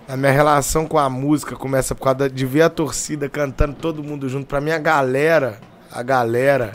A 0.07 0.17
minha 0.17 0.31
relação 0.31 0.85
com 0.85 0.97
a 0.97 1.09
música 1.09 1.55
começa 1.55 1.95
por 1.95 2.03
causa 2.03 2.29
de 2.29 2.45
ver 2.45 2.63
a 2.63 2.69
torcida 2.69 3.29
cantando 3.29 3.73
todo 3.75 4.03
mundo 4.03 4.27
junto. 4.27 4.45
Pra 4.45 4.59
mim, 4.59 4.71
a 4.71 4.77
galera, 4.77 5.59
a 5.91 6.03
galera, 6.03 6.73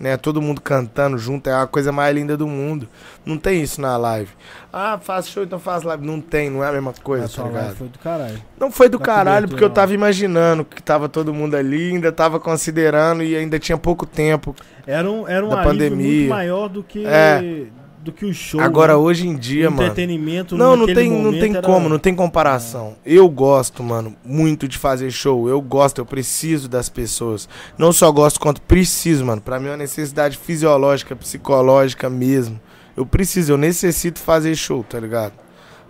né? 0.00 0.16
Todo 0.16 0.40
mundo 0.40 0.60
cantando 0.60 1.18
junto 1.18 1.50
é 1.50 1.52
a 1.54 1.66
coisa 1.66 1.92
mais 1.92 2.14
linda 2.14 2.34
do 2.34 2.46
mundo. 2.46 2.88
Não 3.26 3.36
tem 3.36 3.62
isso 3.62 3.78
na 3.80 3.96
live. 3.98 4.30
Ah, 4.72 4.98
faz 5.02 5.28
show, 5.28 5.42
então 5.42 5.58
faz 5.58 5.82
live. 5.82 6.06
Não 6.06 6.18
tem, 6.18 6.48
não 6.48 6.64
é 6.64 6.68
a 6.68 6.72
mesma 6.72 6.94
coisa, 7.02 7.28
tá 7.28 7.42
ligado? 7.46 7.76
foi 7.76 7.88
do 7.88 7.98
caralho. 7.98 8.42
Não 8.58 8.70
foi 8.70 8.88
do 8.88 8.98
Da 8.98 9.04
caralho, 9.04 9.48
porque 9.48 9.62
eu 9.64 9.70
tava 9.70 9.92
imaginando 9.92 10.64
que 10.64 10.82
tava 10.82 11.10
todo 11.10 11.34
mundo 11.34 11.54
ali, 11.54 11.90
ainda 11.92 12.10
tava 12.10 12.40
considerando 12.40 13.22
e 13.22 13.36
ainda 13.36 13.58
tinha 13.58 13.76
pouco 13.76 14.06
tempo. 14.06 14.56
Era 14.86 15.10
um, 15.10 15.28
era 15.28 15.44
um 15.44 15.50
Da 15.50 15.62
pandemia. 15.62 16.16
muito 16.16 16.30
maior 16.30 16.68
do 16.68 16.82
que, 16.82 17.04
É. 17.06 17.66
do 18.02 18.12
que 18.12 18.24
o 18.24 18.34
show. 18.34 18.60
Agora, 18.60 18.94
né? 18.94 18.98
hoje 18.98 19.28
em 19.28 19.36
dia, 19.36 19.70
mano. 19.70 19.82
entretenimento 19.82 20.56
Não, 20.56 20.76
não 20.76 20.86
tem, 20.86 21.10
não 21.10 21.30
tem 21.32 21.54
era- 21.54 21.62
como, 21.66 21.88
não 21.88 21.98
tem 21.98 22.14
comparação. 22.14 22.96
Eu 23.06 23.28
gosto, 23.28 23.82
mano, 23.82 24.16
muito 24.24 24.66
de 24.66 24.76
fazer 24.76 25.10
show. 25.10 25.48
Eu 25.48 25.60
gosto, 25.60 25.98
eu 25.98 26.06
preciso 26.06 26.68
das 26.68 26.88
pessoas. 26.88 27.48
Não 27.78 27.92
só 27.92 28.10
gosto 28.10 28.40
quanto 28.40 28.60
preciso, 28.62 29.24
mano. 29.24 29.40
Pra 29.40 29.60
mim 29.60 29.66
é 29.66 29.70
uma 29.70 29.76
necessidade 29.76 30.36
fisiológica, 30.36 31.14
psicológica 31.14 32.10
mesmo. 32.10 32.60
Eu 32.96 33.06
preciso, 33.06 33.52
eu 33.52 33.56
necessito 33.56 34.18
fazer 34.18 34.54
show, 34.56 34.82
tá 34.82 34.98
ligado? 34.98 35.34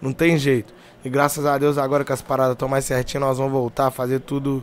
Não 0.00 0.12
tem 0.12 0.36
jeito. 0.38 0.72
E 1.04 1.08
graças 1.08 1.44
a 1.46 1.56
Deus, 1.58 1.78
agora 1.78 2.04
que 2.04 2.12
as 2.12 2.22
paradas 2.22 2.52
estão 2.52 2.68
mais 2.68 2.84
certinhas, 2.84 3.26
nós 3.26 3.38
vamos 3.38 3.52
voltar 3.52 3.86
a 3.86 3.90
fazer 3.90 4.20
tudo 4.20 4.62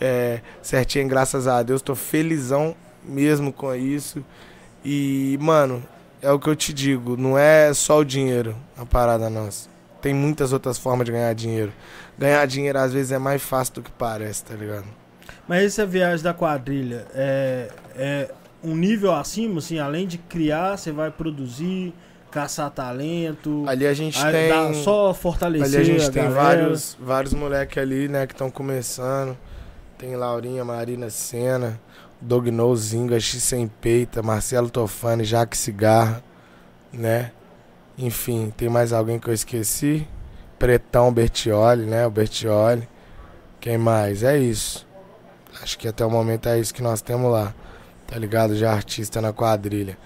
é, 0.00 0.40
certinho, 0.62 1.06
graças 1.08 1.46
a 1.46 1.62
Deus. 1.62 1.82
Tô 1.82 1.94
felizão 1.94 2.74
mesmo 3.04 3.52
com 3.52 3.74
isso. 3.74 4.24
E, 4.84 5.38
mano, 5.40 5.82
é 6.24 6.32
o 6.32 6.38
que 6.38 6.48
eu 6.48 6.56
te 6.56 6.72
digo, 6.72 7.16
não 7.16 7.38
é 7.38 7.72
só 7.74 7.98
o 7.98 8.04
dinheiro 8.04 8.56
a 8.76 8.86
parada 8.86 9.28
nossa. 9.28 9.68
Tem 10.00 10.14
muitas 10.14 10.52
outras 10.52 10.78
formas 10.78 11.04
de 11.04 11.12
ganhar 11.12 11.32
dinheiro. 11.34 11.72
Ganhar 12.18 12.46
dinheiro 12.46 12.78
às 12.78 12.92
vezes 12.92 13.12
é 13.12 13.18
mais 13.18 13.42
fácil 13.42 13.74
do 13.74 13.82
que 13.82 13.90
parece, 13.90 14.44
tá 14.44 14.54
ligado? 14.54 14.86
Mas 15.46 15.64
essa 15.64 15.86
viagem 15.86 16.24
da 16.24 16.32
quadrilha 16.32 17.06
é, 17.14 17.68
é 17.94 18.30
um 18.62 18.74
nível 18.74 19.14
acima, 19.14 19.58
assim, 19.58 19.78
além 19.78 20.06
de 20.06 20.16
criar, 20.16 20.78
você 20.78 20.90
vai 20.90 21.10
produzir, 21.10 21.92
caçar 22.30 22.70
talento. 22.70 23.64
Ali 23.68 23.86
a 23.86 23.92
gente 23.92 24.20
tem. 24.20 24.48
dá 24.48 24.72
só 24.74 25.12
fortalecer. 25.12 25.66
Ali 25.66 25.76
a 25.76 25.84
gente 25.84 26.10
tem 26.10 26.22
galera. 26.24 26.42
vários, 26.42 26.96
vários 26.98 27.34
moleques 27.34 27.76
ali, 27.76 28.08
né, 28.08 28.26
que 28.26 28.32
estão 28.32 28.50
começando. 28.50 29.36
Tem 29.98 30.16
Laurinha, 30.16 30.64
Marina 30.64 31.10
Senna, 31.10 31.78
Doug 32.24 32.48
No, 32.48 32.74
Zinga, 32.74 33.20
X 33.20 33.42
Sem 33.42 33.68
Peita, 33.68 34.22
Marcelo 34.22 34.70
Tofani, 34.70 35.24
Jaque 35.24 35.56
Cigarra, 35.56 36.24
né? 36.92 37.32
Enfim, 37.98 38.52
tem 38.56 38.68
mais 38.68 38.92
alguém 38.92 39.18
que 39.18 39.28
eu 39.28 39.34
esqueci? 39.34 40.08
Pretão 40.58 41.12
Bertioli, 41.12 41.84
né? 41.84 42.06
O 42.06 42.10
Bertioli. 42.10 42.88
Quem 43.60 43.76
mais? 43.76 44.22
É 44.22 44.38
isso. 44.38 44.86
Acho 45.62 45.78
que 45.78 45.86
até 45.86 46.04
o 46.04 46.10
momento 46.10 46.48
é 46.48 46.58
isso 46.58 46.72
que 46.72 46.82
nós 46.82 47.02
temos 47.02 47.30
lá. 47.30 47.54
Tá 48.06 48.18
ligado? 48.18 48.56
Já 48.56 48.72
artista 48.72 49.20
na 49.20 49.32
quadrilha. 49.32 49.98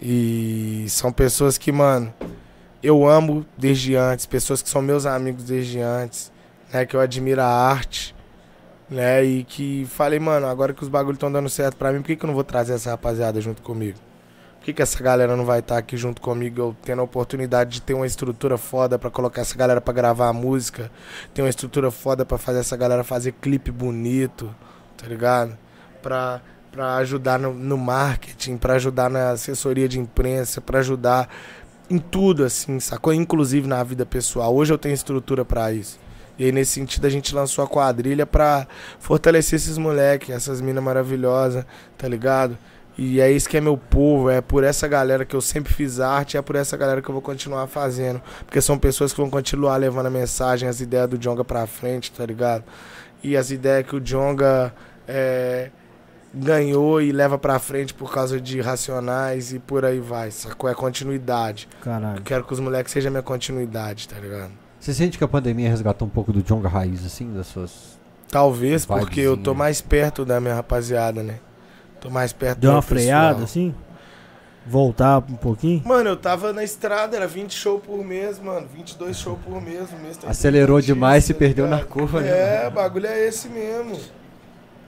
E 0.00 0.86
são 0.88 1.12
pessoas 1.12 1.58
que, 1.58 1.72
mano, 1.72 2.14
eu 2.82 3.06
amo 3.06 3.44
desde 3.58 3.96
antes, 3.96 4.24
pessoas 4.24 4.62
que 4.62 4.68
são 4.68 4.80
meus 4.80 5.04
amigos 5.04 5.44
desde 5.44 5.80
antes, 5.80 6.32
né, 6.72 6.86
que 6.86 6.96
eu 6.96 7.00
admiro 7.00 7.42
a 7.42 7.46
arte, 7.46 8.14
né, 8.90 9.24
e 9.24 9.44
que 9.44 9.86
falei, 9.86 10.18
mano, 10.18 10.46
agora 10.46 10.74
que 10.74 10.82
os 10.82 10.88
bagulhos 10.88 11.16
estão 11.16 11.30
dando 11.30 11.48
certo 11.48 11.76
pra 11.76 11.92
mim, 11.92 12.00
por 12.00 12.08
que, 12.08 12.16
que 12.16 12.24
eu 12.24 12.26
não 12.26 12.34
vou 12.34 12.42
trazer 12.42 12.74
essa 12.74 12.90
rapaziada 12.90 13.40
junto 13.40 13.62
comigo? 13.62 13.98
Por 14.58 14.64
que, 14.64 14.72
que 14.74 14.82
essa 14.82 15.02
galera 15.02 15.36
não 15.36 15.46
vai 15.46 15.60
estar 15.60 15.78
aqui 15.78 15.96
junto 15.96 16.20
comigo, 16.20 16.76
tendo 16.82 17.00
a 17.00 17.04
oportunidade 17.04 17.70
de 17.70 17.82
ter 17.82 17.94
uma 17.94 18.06
estrutura 18.06 18.58
foda 18.58 18.98
pra 18.98 19.08
colocar 19.08 19.40
essa 19.40 19.56
galera 19.56 19.80
pra 19.80 19.94
gravar 19.94 20.28
a 20.28 20.32
música, 20.32 20.90
ter 21.32 21.40
uma 21.40 21.48
estrutura 21.48 21.90
foda 21.90 22.26
pra 22.26 22.36
fazer 22.36 22.58
essa 22.58 22.76
galera 22.76 23.02
fazer 23.02 23.32
clipe 23.40 23.70
bonito, 23.70 24.54
tá 24.98 25.06
ligado? 25.06 25.56
Pra, 26.02 26.42
pra 26.70 26.96
ajudar 26.96 27.38
no, 27.38 27.54
no 27.54 27.78
marketing, 27.78 28.58
pra 28.58 28.74
ajudar 28.74 29.08
na 29.08 29.30
assessoria 29.30 29.88
de 29.88 29.98
imprensa, 29.98 30.60
pra 30.60 30.80
ajudar 30.80 31.30
em 31.88 31.98
tudo, 31.98 32.44
assim, 32.44 32.78
sacou? 32.78 33.14
Inclusive 33.14 33.66
na 33.66 33.82
vida 33.82 34.04
pessoal. 34.04 34.54
Hoje 34.54 34.72
eu 34.72 34.78
tenho 34.78 34.94
estrutura 34.94 35.44
pra 35.44 35.72
isso. 35.72 35.98
E 36.40 36.44
aí, 36.44 36.52
nesse 36.52 36.72
sentido, 36.72 37.06
a 37.06 37.10
gente 37.10 37.34
lançou 37.34 37.62
a 37.62 37.68
quadrilha 37.68 38.24
pra 38.24 38.66
fortalecer 38.98 39.58
esses 39.58 39.76
moleques, 39.76 40.30
essas 40.30 40.58
minas 40.62 40.82
maravilhosas, 40.82 41.66
tá 41.98 42.08
ligado? 42.08 42.56
E 42.96 43.20
é 43.20 43.30
isso 43.30 43.46
que 43.46 43.58
é 43.58 43.60
meu 43.60 43.76
povo, 43.76 44.30
é 44.30 44.40
por 44.40 44.64
essa 44.64 44.88
galera 44.88 45.26
que 45.26 45.36
eu 45.36 45.42
sempre 45.42 45.70
fiz 45.70 46.00
arte, 46.00 46.38
é 46.38 46.42
por 46.42 46.56
essa 46.56 46.78
galera 46.78 47.02
que 47.02 47.10
eu 47.10 47.12
vou 47.12 47.20
continuar 47.20 47.66
fazendo. 47.66 48.22
Porque 48.46 48.58
são 48.62 48.78
pessoas 48.78 49.12
que 49.12 49.20
vão 49.20 49.28
continuar 49.28 49.76
levando 49.76 50.06
a 50.06 50.10
mensagem, 50.10 50.66
as 50.66 50.80
ideias 50.80 51.10
do 51.10 51.18
Jonga 51.18 51.44
pra 51.44 51.66
frente, 51.66 52.10
tá 52.10 52.24
ligado? 52.24 52.64
E 53.22 53.36
as 53.36 53.50
ideias 53.50 53.86
que 53.86 53.94
o 53.94 54.00
Jonga 54.00 54.74
é, 55.06 55.68
ganhou 56.32 57.02
e 57.02 57.12
leva 57.12 57.36
pra 57.36 57.58
frente 57.58 57.92
por 57.92 58.10
causa 58.10 58.40
de 58.40 58.62
racionais 58.62 59.52
e 59.52 59.58
por 59.58 59.84
aí 59.84 60.00
vai, 60.00 60.30
sacou? 60.30 60.70
É 60.70 60.74
continuidade. 60.74 61.68
Caralho. 61.82 62.20
Eu 62.20 62.22
quero 62.22 62.44
que 62.44 62.52
os 62.54 62.60
moleques 62.60 62.94
sejam 62.94 63.10
minha 63.10 63.22
continuidade, 63.22 64.08
tá 64.08 64.18
ligado? 64.18 64.69
Você 64.80 64.94
sente 64.94 65.18
que 65.18 65.24
a 65.24 65.28
pandemia 65.28 65.68
resgatou 65.68 66.08
um 66.08 66.10
pouco 66.10 66.32
do 66.32 66.42
Jonga 66.42 66.68
Raiz, 66.68 67.04
assim, 67.04 67.32
das 67.34 67.46
suas. 67.48 67.98
Talvez 68.30 68.86
porque 68.86 69.20
eu 69.20 69.32
tô 69.32 69.50
Vibezinha. 69.52 69.54
mais 69.54 69.80
perto 69.82 70.24
da 70.24 70.40
minha 70.40 70.54
rapaziada, 70.54 71.22
né? 71.22 71.38
Tô 72.00 72.08
mais 72.08 72.32
perto 72.32 72.58
Deu 72.60 72.70
do 72.70 72.76
uma 72.76 72.82
pessoal. 72.82 72.98
freada, 72.98 73.44
assim? 73.44 73.74
Voltar 74.66 75.18
um 75.18 75.36
pouquinho? 75.36 75.82
Mano, 75.84 76.10
eu 76.10 76.16
tava 76.16 76.52
na 76.52 76.62
estrada, 76.64 77.16
era 77.16 77.26
20 77.26 77.52
shows 77.52 77.82
por 77.82 78.02
mês, 78.04 78.38
mano. 78.38 78.66
22 78.72 79.18
shows 79.18 79.38
por 79.44 79.60
mês. 79.60 79.90
O 79.92 79.96
mês 79.96 80.16
tá 80.16 80.30
Acelerou 80.30 80.80
demais, 80.80 81.24
se 81.24 81.34
tá 81.34 81.38
perdeu 81.38 81.66
na 81.66 81.84
curva, 81.84 82.20
né? 82.20 82.64
É, 82.64 82.68
o 82.68 82.70
bagulho 82.70 83.06
é 83.06 83.26
esse 83.26 83.48
mesmo. 83.48 83.98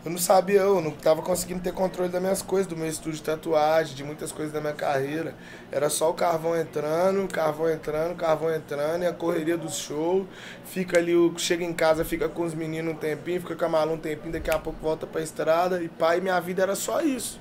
Eu 0.05 0.11
não 0.11 0.19
sabia, 0.19 0.61
eu 0.63 0.81
não 0.81 0.91
tava 0.91 1.23
conseguindo 1.23 1.61
ter 1.63 1.73
controle 1.73 2.11
das 2.11 2.21
minhas 2.21 2.43
coisas, 2.43 2.67
do 2.67 2.77
meu 2.77 2.89
estúdio 2.89 3.19
de 3.19 3.23
tatuagem, 3.23 3.95
de 3.95 4.03
muitas 4.03 4.33
coisas 4.33 4.53
da 4.53 4.61
minha 4.61 4.73
carreira. 4.73 5.33
Era 5.71 5.89
só 5.89 6.11
o 6.11 6.15
carvão 6.15 6.59
entrando, 6.59 7.29
carvão 7.29 7.71
entrando, 7.71 8.17
carvão 8.17 8.53
entrando, 8.53 9.05
e 9.05 9.07
a 9.07 9.13
correria 9.13 9.57
do 9.57 9.71
show. 9.71 10.27
Fica 10.65 10.99
ali, 10.99 11.15
o- 11.15 11.33
chega 11.39 11.63
em 11.63 11.73
casa, 11.73 12.05
fica 12.05 12.29
com 12.29 12.43
os 12.43 12.53
meninos 12.53 12.95
um 12.95 12.97
tempinho, 12.97 13.41
fica 13.41 13.55
com 13.55 13.65
a 13.65 13.69
Malu 13.69 13.93
um 13.93 13.99
tempinho, 13.99 14.33
daqui 14.33 14.51
a 14.51 14.59
pouco 14.59 14.81
volta 14.83 15.07
pra 15.07 15.21
estrada. 15.23 15.81
E 15.81 15.89
pai, 15.89 16.21
minha 16.21 16.41
vida 16.41 16.63
era 16.63 16.75
só 16.75 17.01
isso, 17.01 17.41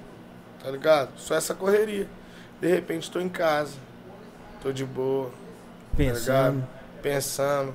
tá 0.64 0.70
ligado? 0.70 1.12
Só 1.18 1.34
essa 1.36 1.56
correria. 1.56 2.08
De 2.62 2.68
repente 2.68 3.10
tô 3.10 3.20
em 3.20 3.30
casa, 3.30 3.74
tô 4.62 4.72
de 4.72 4.86
boa, 4.86 5.32
Pensando. 5.96 6.68
pensando, 7.02 7.74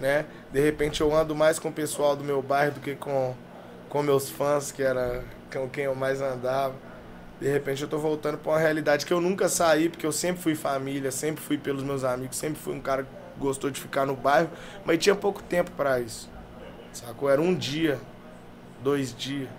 né? 0.00 0.26
De 0.52 0.60
repente 0.60 1.00
eu 1.00 1.14
ando 1.14 1.34
mais 1.34 1.58
com 1.58 1.68
o 1.68 1.72
pessoal 1.72 2.16
do 2.16 2.24
meu 2.24 2.42
bairro 2.42 2.74
do 2.74 2.80
que 2.80 2.94
com, 2.94 3.34
com 3.92 4.02
meus 4.02 4.30
fãs, 4.30 4.72
que 4.72 4.82
era 4.82 5.22
com 5.52 5.68
quem 5.68 5.84
eu 5.84 5.94
mais 5.94 6.22
andava. 6.22 6.74
De 7.38 7.46
repente 7.46 7.82
eu 7.82 7.88
tô 7.88 7.98
voltando 7.98 8.38
pra 8.38 8.52
uma 8.52 8.58
realidade 8.58 9.04
que 9.04 9.12
eu 9.12 9.20
nunca 9.20 9.50
saí, 9.50 9.90
porque 9.90 10.06
eu 10.06 10.12
sempre 10.12 10.40
fui 10.40 10.54
família, 10.54 11.10
sempre 11.10 11.44
fui 11.44 11.58
pelos 11.58 11.82
meus 11.82 12.02
amigos, 12.02 12.38
sempre 12.38 12.58
fui 12.58 12.74
um 12.74 12.80
cara 12.80 13.02
que 13.02 13.10
gostou 13.38 13.70
de 13.70 13.78
ficar 13.78 14.06
no 14.06 14.16
bairro, 14.16 14.48
mas 14.82 14.96
tinha 14.96 15.14
pouco 15.14 15.42
tempo 15.42 15.70
pra 15.72 16.00
isso. 16.00 16.30
Sacou? 16.90 17.28
Era 17.28 17.42
um 17.42 17.54
dia, 17.54 18.00
dois 18.82 19.14
dias. 19.14 19.50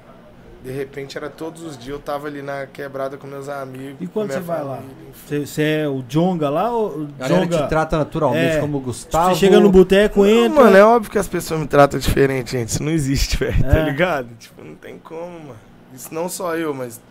De 0.64 0.72
repente 0.72 1.18
era 1.18 1.30
todos 1.30 1.62
os 1.62 1.78
dias, 1.78 1.90
eu 1.90 2.00
tava 2.00 2.28
ali 2.28 2.42
na 2.42 2.66
quebrada 2.66 3.18
com 3.18 3.28
meus 3.28 3.50
amigos. 3.50 3.98
E 4.00 4.08
quando 4.08 4.32
você 4.32 4.40
vai 4.40 4.64
lá? 4.64 4.80
Você 5.28 5.62
é 5.62 5.88
o 5.90 6.02
Jonga 6.08 6.50
lá 6.50 6.72
ou 6.72 7.08
Jonga? 7.28 7.64
te 7.64 7.68
trata 7.68 7.98
naturalmente 7.98 8.56
É. 8.56 8.60
como 8.62 8.78
o 8.78 8.80
Gustavo. 8.80 9.34
Você 9.36 9.42
chega 9.42 9.60
no 9.60 9.70
boteco, 9.70 10.26
entra. 10.26 10.64
mano, 10.64 10.78
é 10.78 10.84
óbvio 10.86 11.12
que 11.12 11.18
as 11.18 11.28
pessoas 11.28 11.60
me 11.60 11.68
tratam 11.68 12.00
diferente, 12.00 12.52
gente. 12.54 12.70
Isso 12.70 12.82
não 12.82 12.92
existe, 12.94 13.36
velho. 13.44 13.62
Tá 13.62 13.78
É. 13.80 13.84
ligado? 13.84 14.30
Tipo, 14.40 14.64
não 14.64 14.76
tem 14.76 14.98
como, 14.98 15.38
mano. 15.40 15.56
Isso 15.94 16.14
não 16.14 16.30
só 16.30 16.56
eu, 16.56 16.74
mas 16.74 17.02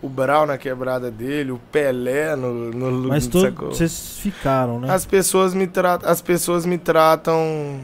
o 0.00 0.08
Brau 0.08 0.46
na 0.46 0.56
quebrada 0.56 1.10
dele, 1.10 1.52
o 1.52 1.58
Pelé 1.70 2.34
no, 2.34 2.52
no 2.70 3.08
Mas 3.08 3.26
todos 3.26 3.52
vocês 3.76 4.16
ficaram, 4.18 4.80
né? 4.80 4.90
As 4.90 5.04
pessoas 5.04 5.52
me 5.54 5.66
tratam, 5.66 6.08
as 6.10 6.22
pessoas 6.22 6.64
me 6.64 6.78
tratam 6.78 7.80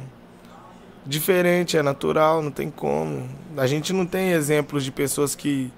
diferente, 1.06 1.76
é 1.76 1.82
natural, 1.82 2.42
não 2.42 2.50
tem 2.50 2.70
como. 2.70 3.28
A 3.56 3.66
gente 3.66 3.92
não 3.92 4.06
tem 4.06 4.30
exemplos 4.32 4.84
de 4.84 4.92
pessoas 4.92 5.34
que 5.34 5.72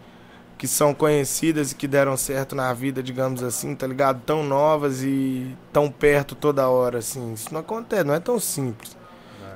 que 0.62 0.68
são 0.68 0.94
conhecidas 0.94 1.72
e 1.72 1.74
que 1.74 1.88
deram 1.88 2.16
certo 2.16 2.54
na 2.54 2.72
vida, 2.72 3.02
digamos 3.02 3.42
assim, 3.42 3.74
tá 3.74 3.84
ligado? 3.84 4.22
Tão 4.24 4.44
novas 4.44 5.02
e 5.02 5.56
tão 5.72 5.90
perto 5.90 6.36
toda 6.36 6.68
hora, 6.68 6.98
assim. 6.98 7.32
Isso 7.32 7.52
não 7.52 7.58
acontece, 7.58 8.04
não 8.04 8.14
é 8.14 8.20
tão 8.20 8.38
simples. 8.38 8.96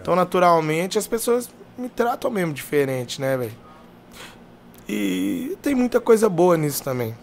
Então, 0.02 0.16
naturalmente, 0.16 0.98
as 0.98 1.06
pessoas 1.06 1.48
me 1.78 1.88
tratam 1.88 2.28
mesmo 2.28 2.52
diferente, 2.52 3.20
né, 3.20 3.36
velho? 3.36 3.54
E 4.88 5.56
tem 5.62 5.76
muita 5.76 6.00
coisa 6.00 6.28
boa 6.28 6.56
nisso 6.56 6.82
também. 6.82 7.14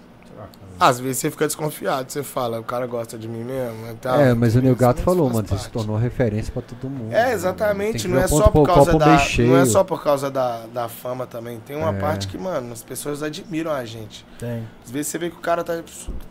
Às 0.80 1.00
vezes 1.00 1.18
você 1.20 1.32
fica 1.32 1.46
desconfiado, 1.46 2.12
você 2.12 2.24
fala, 2.24 2.60
o 2.60 2.64
cara 2.64 2.86
gosta 2.88 3.18
de 3.18 3.28
mim 3.28 3.44
mesmo. 3.44 3.92
e 3.92 3.94
tal. 3.96 4.20
É, 4.20 4.34
mas 4.34 4.56
o 4.56 4.62
Nil 4.62 4.76
Gato 4.76 5.02
falou, 5.02 5.30
mano, 5.30 5.48
você 5.48 5.58
se 5.58 5.70
tornou 5.70 5.96
referência 5.98 6.52
pra 6.52 6.62
todo 6.62 6.90
mundo. 6.90 7.14
É, 7.14 7.32
exatamente. 7.32 8.02
que 8.04 8.08
Não 8.08 8.20
é 8.20 8.28
só 8.28 8.50
por 8.50 8.66
causa 8.66 8.98
da. 8.98 9.18
Não 9.40 9.58
é 9.58 9.66
só 9.66 9.84
por 9.84 10.04
causa 10.04 10.32
da, 10.32 10.62
da 10.74 10.90
fama 10.90 11.26
também. 11.28 11.60
Tem 11.60 11.76
uma 11.78 11.92
É. 11.92 12.00
parte 12.00 12.28
que, 12.28 12.38
mano, 12.38 12.74
as 12.74 12.82
pessoas 12.84 13.22
admiram 13.24 13.72
a 13.72 13.86
gente. 13.86 14.26
Tem. 14.40 14.64
Às 14.84 14.92
vezes 14.92 15.08
você 15.12 15.18
vê 15.18 15.30
que 15.30 15.38
o 15.38 15.40
cara 15.42 15.64
tá. 15.64 15.80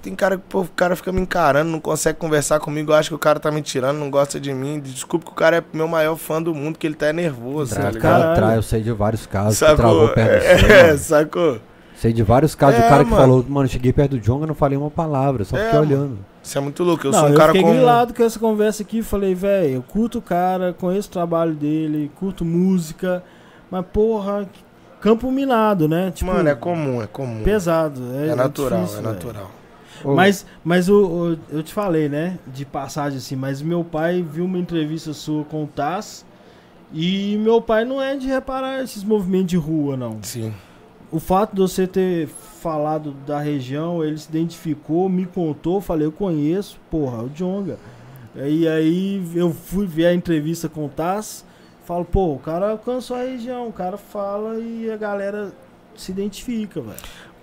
Tem 0.02 0.14
cara 0.14 0.36
que, 0.36 0.42
pô, 0.48 0.62
o 0.62 0.68
cara 0.68 0.96
fica 0.96 1.12
me 1.12 1.20
encarando, 1.20 1.70
não 1.70 1.80
consegue 1.80 2.18
conversar 2.18 2.58
comigo, 2.60 2.92
acha 2.92 3.08
que 3.08 3.14
o 3.14 3.18
cara 3.18 3.38
tá 3.40 3.50
me 3.50 3.62
tirando, 3.62 3.98
não 3.98 4.10
gosta 4.10 4.38
de 4.40 4.52
mim. 4.52 4.80
Desculpa 4.80 5.26
que 5.26 5.32
o 5.32 5.34
cara 5.34 5.58
é 5.58 5.64
meu 5.72 5.86
maior 5.88 6.16
fã 6.16 6.42
do 6.42 6.54
mundo, 6.54 6.78
que 6.78 6.86
ele 6.86 6.94
tá 6.96 7.12
nervoso, 7.12 7.74
tá 7.74 7.80
Trai, 7.82 7.92
ligado? 7.92 8.20
cara, 8.22 8.34
trai, 8.34 8.56
eu 8.58 8.62
sei 8.62 8.82
de 8.82 8.92
vários 8.92 9.24
casos 9.26 9.54
que 9.58 9.60
Sacou? 9.60 9.76
travou 9.76 10.08
perto 10.10 10.54
do 10.54 10.60
seu, 10.60 10.70
É, 10.76 10.96
sacou? 10.98 11.60
Sei 12.02 12.12
de 12.12 12.20
vários 12.24 12.56
casos 12.56 12.80
do 12.80 12.84
É, 12.84 12.88
cara 12.88 13.04
que 13.04 13.10
mano. 13.10 13.22
falou, 13.22 13.46
mano, 13.48 13.68
cheguei 13.68 13.92
perto 13.92 14.12
do 14.12 14.18
Jonga, 14.18 14.44
não 14.44 14.56
falei 14.56 14.76
uma 14.76 14.90
palavra, 14.90 15.44
só 15.44 15.56
É, 15.56 15.66
fiquei 15.66 15.78
olhando. 15.78 16.18
Isso 16.42 16.58
é 16.58 16.60
muito 16.60 16.82
louco. 16.82 17.06
Eu 17.06 17.12
não, 17.12 17.18
sou 17.20 17.28
um 17.28 17.32
eu 17.32 17.36
cara 17.38 17.52
fiquei 17.52 17.62
com. 17.64 17.72
grilado 17.76 18.12
com 18.12 18.24
essa 18.24 18.40
conversa 18.40 18.82
aqui. 18.82 19.02
Falei, 19.04 19.36
velho, 19.36 19.74
eu 19.74 19.82
curto 19.84 20.18
o 20.18 20.22
cara, 20.22 20.72
conheço 20.72 21.08
o 21.08 21.12
trabalho 21.12 21.54
dele, 21.54 22.10
curto 22.16 22.44
música. 22.44 23.22
Mas, 23.70 23.86
porra, 23.92 24.48
campo 25.00 25.30
minado, 25.30 25.86
né? 25.86 26.10
Tipo, 26.10 26.32
Mano, 26.32 26.48
é 26.48 26.56
comum, 26.56 27.00
é 27.00 27.06
comum. 27.06 27.44
pesado. 27.44 28.00
É, 28.16 28.30
É 28.30 28.34
natural, 28.34 28.80
difícil, 28.80 28.98
é 28.98 29.02
natural. 29.02 29.50
Ô, 30.04 30.16
Mas, 30.16 30.44
mas 30.64 30.88
o, 30.88 31.04
o- 31.04 31.38
eu 31.52 31.62
te 31.62 31.72
falei, 31.72 32.08
né? 32.08 32.36
De 32.48 32.64
passagem 32.64 33.18
assim, 33.18 33.36
mas 33.36 33.62
meu 33.62 33.84
pai 33.84 34.26
viu 34.28 34.44
uma 34.44 34.58
entrevista 34.58 35.12
sua 35.12 35.44
com 35.44 35.62
o 35.62 35.66
Taz. 35.68 36.26
E 36.92 37.36
meu 37.38 37.62
pai 37.62 37.84
não 37.84 38.02
é 38.02 38.16
de 38.16 38.26
reparar 38.26 38.82
esses 38.82 39.04
movimentos 39.04 39.46
de 39.50 39.56
rua, 39.56 39.96
não. 39.96 40.18
Sim. 40.22 40.52
O 41.12 41.20
fato 41.20 41.54
de 41.54 41.60
você 41.60 41.86
ter 41.86 42.26
falado 42.26 43.12
da 43.26 43.38
região, 43.38 44.02
ele 44.02 44.16
se 44.16 44.30
identificou, 44.30 45.10
me 45.10 45.26
contou, 45.26 45.78
falei, 45.78 46.06
eu 46.06 46.12
conheço, 46.12 46.80
porra, 46.90 47.22
o 47.22 47.28
Jonga. 47.28 47.78
E 48.34 48.66
aí 48.66 49.22
eu 49.34 49.52
fui 49.52 49.86
ver 49.86 50.06
a 50.06 50.14
entrevista 50.14 50.70
com 50.70 50.86
o 50.86 50.88
Taz, 50.88 51.44
falo, 51.84 52.02
pô, 52.02 52.32
o 52.32 52.38
cara 52.38 52.70
alcançou 52.70 53.16
a 53.16 53.24
região, 53.24 53.68
o 53.68 53.72
cara 53.72 53.98
fala 53.98 54.58
e 54.58 54.90
a 54.90 54.96
galera 54.96 55.52
se 55.94 56.10
identifica, 56.10 56.80
velho. 56.80 56.96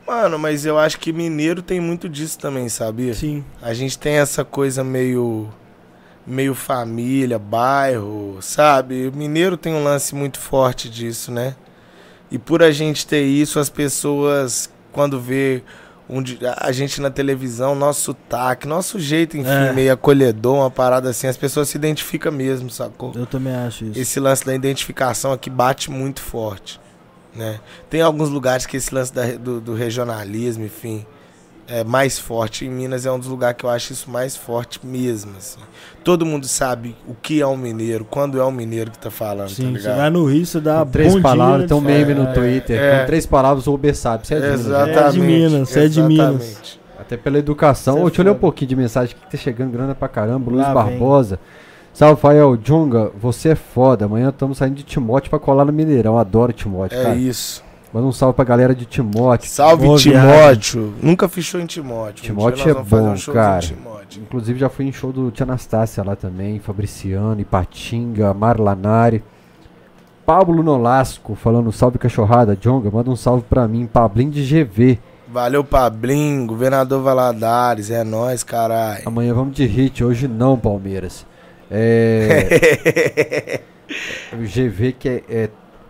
Mano, 0.08 0.40
mas 0.40 0.66
eu 0.66 0.80
acho 0.80 1.00
que 1.00 1.14
mineiro 1.14 1.62
tem 1.62 1.80
muito 1.80 2.10
disso 2.10 2.40
também, 2.40 2.68
sabia? 2.68 3.14
Sim. 3.14 3.46
A 3.62 3.76
gente 3.76 4.00
tem 4.00 4.16
essa 4.16 4.44
coisa 4.44 4.84
meio 4.84 5.48
meio 6.26 6.56
família, 6.56 7.38
bairro, 7.38 8.38
sabe? 8.42 9.08
O 9.08 9.16
mineiro 9.16 9.58
tem 9.58 9.74
um 9.74 9.84
lance 9.84 10.16
muito 10.16 10.40
forte 10.40 10.90
disso, 10.90 11.32
né? 11.32 11.56
E 12.32 12.38
por 12.38 12.62
a 12.64 12.72
gente 12.72 13.06
ter 13.08 13.24
isso, 13.24 13.60
as 13.60 13.70
pessoas 13.70 14.70
quando 14.92 15.20
vê 15.20 15.64
um 16.10 16.24
a 16.58 16.72
gente 16.72 17.00
na 17.02 17.12
televisão, 17.12 17.76
nosso 17.76 18.02
sotaque, 18.02 18.68
nosso 18.68 19.00
jeito, 19.00 19.38
enfim, 19.38 19.50
É. 19.50 19.72
meio 19.74 19.94
acolhedor, 19.94 20.56
uma 20.56 20.72
parada 20.72 21.10
assim, 21.10 21.28
as 21.28 21.38
pessoas 21.38 21.70
se 21.70 21.78
identificam 21.78 22.32
mesmo, 22.32 22.70
sacou? 22.70 23.12
Eu 23.16 23.28
também 23.28 23.54
acho 23.54 23.86
isso. 23.86 24.00
Esse 24.00 24.20
lance 24.20 24.44
da 24.44 24.56
identificação 24.56 25.32
aqui 25.32 25.50
bate 25.52 25.92
muito 25.92 26.20
forte, 26.22 26.80
né? 27.36 27.60
Tem 27.92 28.02
alguns 28.02 28.30
lugares 28.30 28.66
que 28.66 28.76
esse 28.78 28.94
lance 28.94 29.14
da- 29.14 29.36
do, 29.38 29.62
do 29.62 29.76
regionalismo, 29.76 30.66
enfim, 30.66 31.06
é 31.70 31.84
mais 31.84 32.18
forte. 32.18 32.66
Em 32.66 32.70
Minas 32.70 33.06
é 33.06 33.12
um 33.12 33.20
dos 33.20 33.28
lugares 33.28 33.58
que 33.58 33.64
eu 33.66 33.70
acho 33.70 33.94
isso 33.94 34.10
mais 34.10 34.36
forte 34.36 34.80
mesmo, 34.84 35.32
assim. 35.38 35.60
Todo 36.04 36.26
mundo 36.26 36.48
sabe 36.48 36.96
o 37.08 37.14
que 37.14 37.42
é 37.42 37.46
um 37.48 37.56
mineiro, 37.58 38.06
quando 38.10 38.40
é 38.40 38.46
um 38.46 38.52
mineiro 38.52 38.90
que 38.92 38.98
tá 38.98 39.12
falando, 39.12 39.50
Sim, 39.50 39.64
tá 39.64 39.70
você 39.70 39.78
ligado? 39.78 39.98
vai 39.98 40.10
no 40.10 40.26
Rio, 40.26 40.46
você 40.46 40.60
dá 40.60 40.80
com 40.86 40.92
três 40.92 41.14
bom 41.16 41.22
palavras, 41.22 41.60
dia, 41.60 41.68
tem 41.68 41.78
um 41.78 41.90
ele 41.90 42.06
meme 42.06 42.14
no 42.28 42.34
Twitter, 42.34 42.80
é. 42.82 43.00
com 43.00 43.06
três 43.06 43.26
palavras 43.26 43.68
o 43.68 43.74
Uber 43.74 43.96
sabe, 43.96 44.26
você 44.28 44.36
é 44.36 44.40
de 44.40 44.46
Minas, 44.48 44.66
né? 44.66 44.72
Exatamente. 44.92 45.08
É 45.08 45.12
de 45.12 45.20
Minas, 45.20 45.70
você 45.70 45.80
é 45.80 45.88
de 45.88 46.02
Minas. 46.02 46.42
exatamente. 46.42 46.80
Até 47.00 47.18
pela 47.18 47.38
educação. 47.40 47.98
É 47.98 48.02
Ô, 48.02 48.06
deixa 48.08 48.22
eu 48.22 48.26
ler 48.26 48.32
um 48.32 48.36
pouquinho 48.36 48.70
de 48.70 48.76
mensagem 48.76 49.16
que 49.16 49.32
tá 49.32 49.38
chegando 49.38 49.72
grana 49.72 49.96
pra 49.96 50.08
caramba. 50.08 50.52
Luiz 50.52 50.62
Lá 50.68 50.74
Barbosa. 50.74 51.40
Salve, 51.94 52.22
Fael. 52.22 52.56
Jonga, 52.58 53.10
você 53.20 53.50
é 53.50 53.56
foda. 53.56 54.06
Amanhã 54.06 54.30
estamos 54.30 54.58
saindo 54.58 54.76
de 54.76 54.84
Timóteo 54.84 55.30
pra 55.30 55.40
colar 55.40 55.66
no 55.66 55.74
Mineirão. 55.74 56.18
Adoro 56.20 56.54
Timóteo, 56.54 57.00
É 57.00 57.04
cara. 57.04 57.16
isso. 57.16 57.64
Manda 57.94 58.08
um 58.08 58.12
salve 58.12 58.36
pra 58.36 58.46
galera 58.46 58.76
de 58.76 58.86
Timóteo. 58.86 59.50
Salve 59.50 59.88
Timóteo. 59.98 60.94
Nunca 61.02 61.28
fiz 61.28 61.46
show 61.46 61.60
em 61.60 61.66
Timóteo. 61.66 62.24
Um 62.24 62.28
Timóteo 62.28 62.68
nós 62.68 62.78
é 62.78 62.84
bom, 62.84 63.14
um 63.14 63.34
cara. 63.34 63.66
Inclusive 64.18 64.60
já 64.60 64.70
fui 64.70 64.86
em 64.86 64.92
show 64.92 65.12
do 65.12 65.32
Tia 65.32 65.44
Anastácia 65.44 66.04
lá 66.04 66.16
também, 66.16 66.60
Fabriciano, 66.60 67.42
Ipatinga, 67.42 68.34
Marlanari. 68.34 69.24
Pablo 70.26 70.62
Nolasco 70.62 71.34
falando 71.34 71.72
salve 71.72 71.98
cachorrada, 71.98 72.56
Jonga, 72.56 72.92
manda 72.92 73.10
um 73.10 73.16
salve 73.16 73.44
pra 73.50 73.68
mim, 73.68 73.88
Pablinho 73.88 74.30
de 74.30 74.44
GV. 74.44 75.00
Valeu, 75.28 75.64
Pablinho, 75.64 76.46
governador 76.46 77.02
Valadares, 77.02 77.90
é 77.90 78.04
nóis, 78.04 78.44
caralho. 78.44 79.02
Amanhã 79.08 79.34
vamos 79.34 79.56
de 79.56 79.66
hit, 79.66 80.04
hoje 80.04 80.28
não, 80.28 80.56
Palmeiras. 80.56 81.26
É. 81.72 83.62
o 84.34 84.38
GV 84.38 84.94
que 84.94 85.10
é, 85.10 85.24
é 85.30 85.50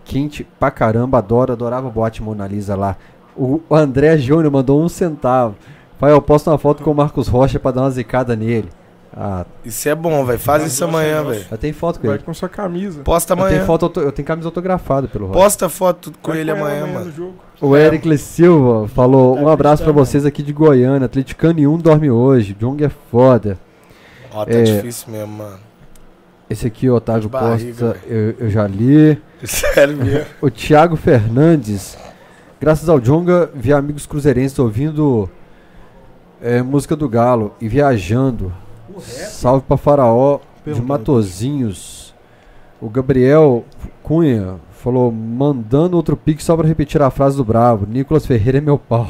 quente 0.09 0.43
pra 0.59 0.71
caramba, 0.71 1.19
adoro, 1.19 1.53
adorava 1.53 1.87
o 1.87 1.91
boate 1.91 2.23
Mona 2.23 2.47
Lisa 2.47 2.75
lá. 2.75 2.97
O 3.37 3.61
André 3.71 4.17
Júnior 4.17 4.51
mandou 4.51 4.81
um 4.83 4.89
centavo. 4.89 5.55
Pai, 5.99 6.11
eu 6.11 6.21
posto 6.21 6.49
uma 6.49 6.57
foto 6.57 6.81
com 6.83 6.91
o 6.91 6.95
Marcos 6.95 7.27
Rocha 7.27 7.59
pra 7.59 7.69
dar 7.71 7.81
uma 7.81 7.91
zicada 7.91 8.35
nele. 8.35 8.69
Ah, 9.15 9.45
Isso 9.63 9.87
é 9.87 9.93
bom, 9.95 10.23
velho. 10.25 10.39
Faz 10.39 10.65
isso 10.65 10.83
amanhã, 10.83 11.23
velho. 11.23 11.45
eu 11.51 11.57
tenho 11.57 11.73
foto 11.73 11.99
com 11.99 12.07
Vai 12.07 12.15
ele. 12.17 12.23
com 12.23 12.33
sua 12.33 12.49
camisa. 12.49 13.01
Posta 13.03 13.33
Eu 13.33 13.37
tenho, 13.37 13.47
amanhã. 13.49 13.65
foto, 13.65 13.83
auto- 13.85 13.99
eu 14.01 14.11
tenho 14.11 14.25
camisa 14.25 14.47
autografada 14.47 15.07
pelo 15.07 15.27
Rocha. 15.27 15.39
Posta 15.39 15.69
foto 15.69 16.11
com 16.21 16.31
Vai 16.31 16.41
ele 16.41 16.51
amanhã, 16.51 16.85
no 16.87 16.93
mano. 16.93 17.33
O 17.61 17.75
Eric 17.75 18.17
Silva 18.17 18.87
falou: 18.87 19.35
Um 19.37 19.47
abraço 19.47 19.83
pra 19.83 19.91
acreditando, 19.91 20.05
vocês 20.05 20.25
aqui 20.25 20.41
de 20.43 20.53
Goiânia. 20.53 21.05
Atleticano 21.05 21.53
nenhum 21.53 21.77
dorme 21.77 22.09
hoje. 22.09 22.53
Jong 22.59 22.83
é 22.83 22.89
foda. 23.11 23.57
Ó, 24.33 24.45
tá 24.45 24.51
É. 24.53 24.63
difícil 24.63 25.11
mesmo, 25.11 25.33
mano. 25.37 25.68
Esse 26.49 26.65
aqui, 26.65 26.89
o 26.89 26.95
Otávio 26.95 27.29
barriga, 27.29 27.93
Costa, 27.93 28.07
eu, 28.07 28.35
eu 28.39 28.49
já 28.49 28.65
li. 28.65 29.21
Sério 29.43 29.97
mesmo. 29.97 30.25
O 30.41 30.49
Thiago 30.49 30.95
Fernandes. 30.95 31.97
Graças 32.59 32.89
ao 32.89 32.99
Jonga, 32.99 33.49
vi 33.53 33.71
amigos 33.71 34.05
cruzeirenses 34.05 34.57
ouvindo 34.57 35.29
é, 36.41 36.61
música 36.61 36.95
do 36.95 37.07
Galo 37.07 37.53
e 37.61 37.69
viajando. 37.69 38.51
Salve 38.99 39.63
pra 39.67 39.77
Faraó 39.77 40.39
de 40.65 40.81
Matozinhos. 40.81 42.13
O 42.81 42.89
Gabriel 42.89 43.63
Cunha 44.01 44.55
falou: 44.71 45.11
mandando 45.11 45.95
outro 45.95 46.17
pique 46.17 46.43
só 46.43 46.57
pra 46.57 46.67
repetir 46.67 47.01
a 47.01 47.11
frase 47.11 47.37
do 47.37 47.45
Bravo. 47.45 47.85
Nicolas 47.87 48.25
Ferreira 48.25 48.57
é 48.57 48.61
meu 48.61 48.79
pau. 48.79 49.07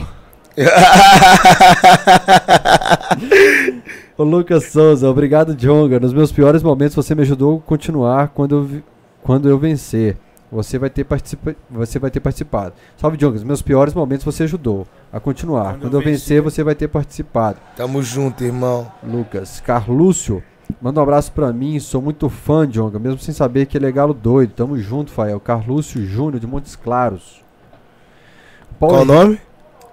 O 4.20 4.24
Lucas 4.26 4.66
Souza, 4.66 5.10
obrigado, 5.10 5.56
Jonga. 5.56 5.98
Nos 5.98 6.12
meus 6.14 6.30
piores 6.30 6.62
momentos 6.62 6.94
você 6.94 7.16
me 7.16 7.22
ajudou 7.22 7.58
a 7.58 7.62
continuar 7.62 8.28
quando 8.28 8.54
eu, 8.56 8.64
vi- 8.66 8.84
quando 9.24 9.48
eu 9.48 9.58
vencer. 9.58 10.18
Você 10.52 10.78
vai 10.78 10.90
ter 10.90 11.06
participa 11.06 11.56
você 11.70 12.00
vai 12.00 12.12
ter 12.12 12.20
participado. 12.20 12.74
Salve, 12.98 13.16
Jonga. 13.16 13.36
Nos 13.36 13.44
meus 13.46 13.62
piores 13.62 13.94
momentos 13.94 14.26
você 14.26 14.44
ajudou 14.44 14.86
a 15.14 15.22
continuar. 15.22 15.74
Quando 15.76 15.82
Quando, 15.84 15.94
eu 15.94 16.00
eu 16.02 16.06
vencer, 16.06 16.42
você 16.42 16.64
vai 16.64 16.76
ter 16.76 16.90
participado. 16.90 17.60
Tamo 17.78 18.02
junto, 18.04 18.44
irmão. 18.44 18.92
Lucas. 19.02 19.62
Carlúcio, 19.62 20.44
manda 20.82 21.00
um 21.00 21.04
abraço 21.04 21.32
pra 21.32 21.54
mim. 21.54 21.80
Sou 21.80 22.02
muito 22.02 22.28
fã, 22.28 22.68
Jonga, 22.68 23.00
mesmo 23.00 23.20
sem 23.20 23.34
saber 23.34 23.68
que 23.68 23.78
ele 23.78 23.86
é 23.86 23.92
galo 23.92 24.14
doido. 24.14 24.52
Tamo 24.54 24.78
junto, 24.78 25.12
Fael. 25.12 25.40
Carlúcio 25.40 26.04
Júnior 26.06 26.42
de 26.42 26.48
Montes 26.48 26.76
Claros. 26.76 27.42
Paulo 28.78 28.96
Qual 28.96 29.02
o 29.04 29.06
nome? 29.06 29.40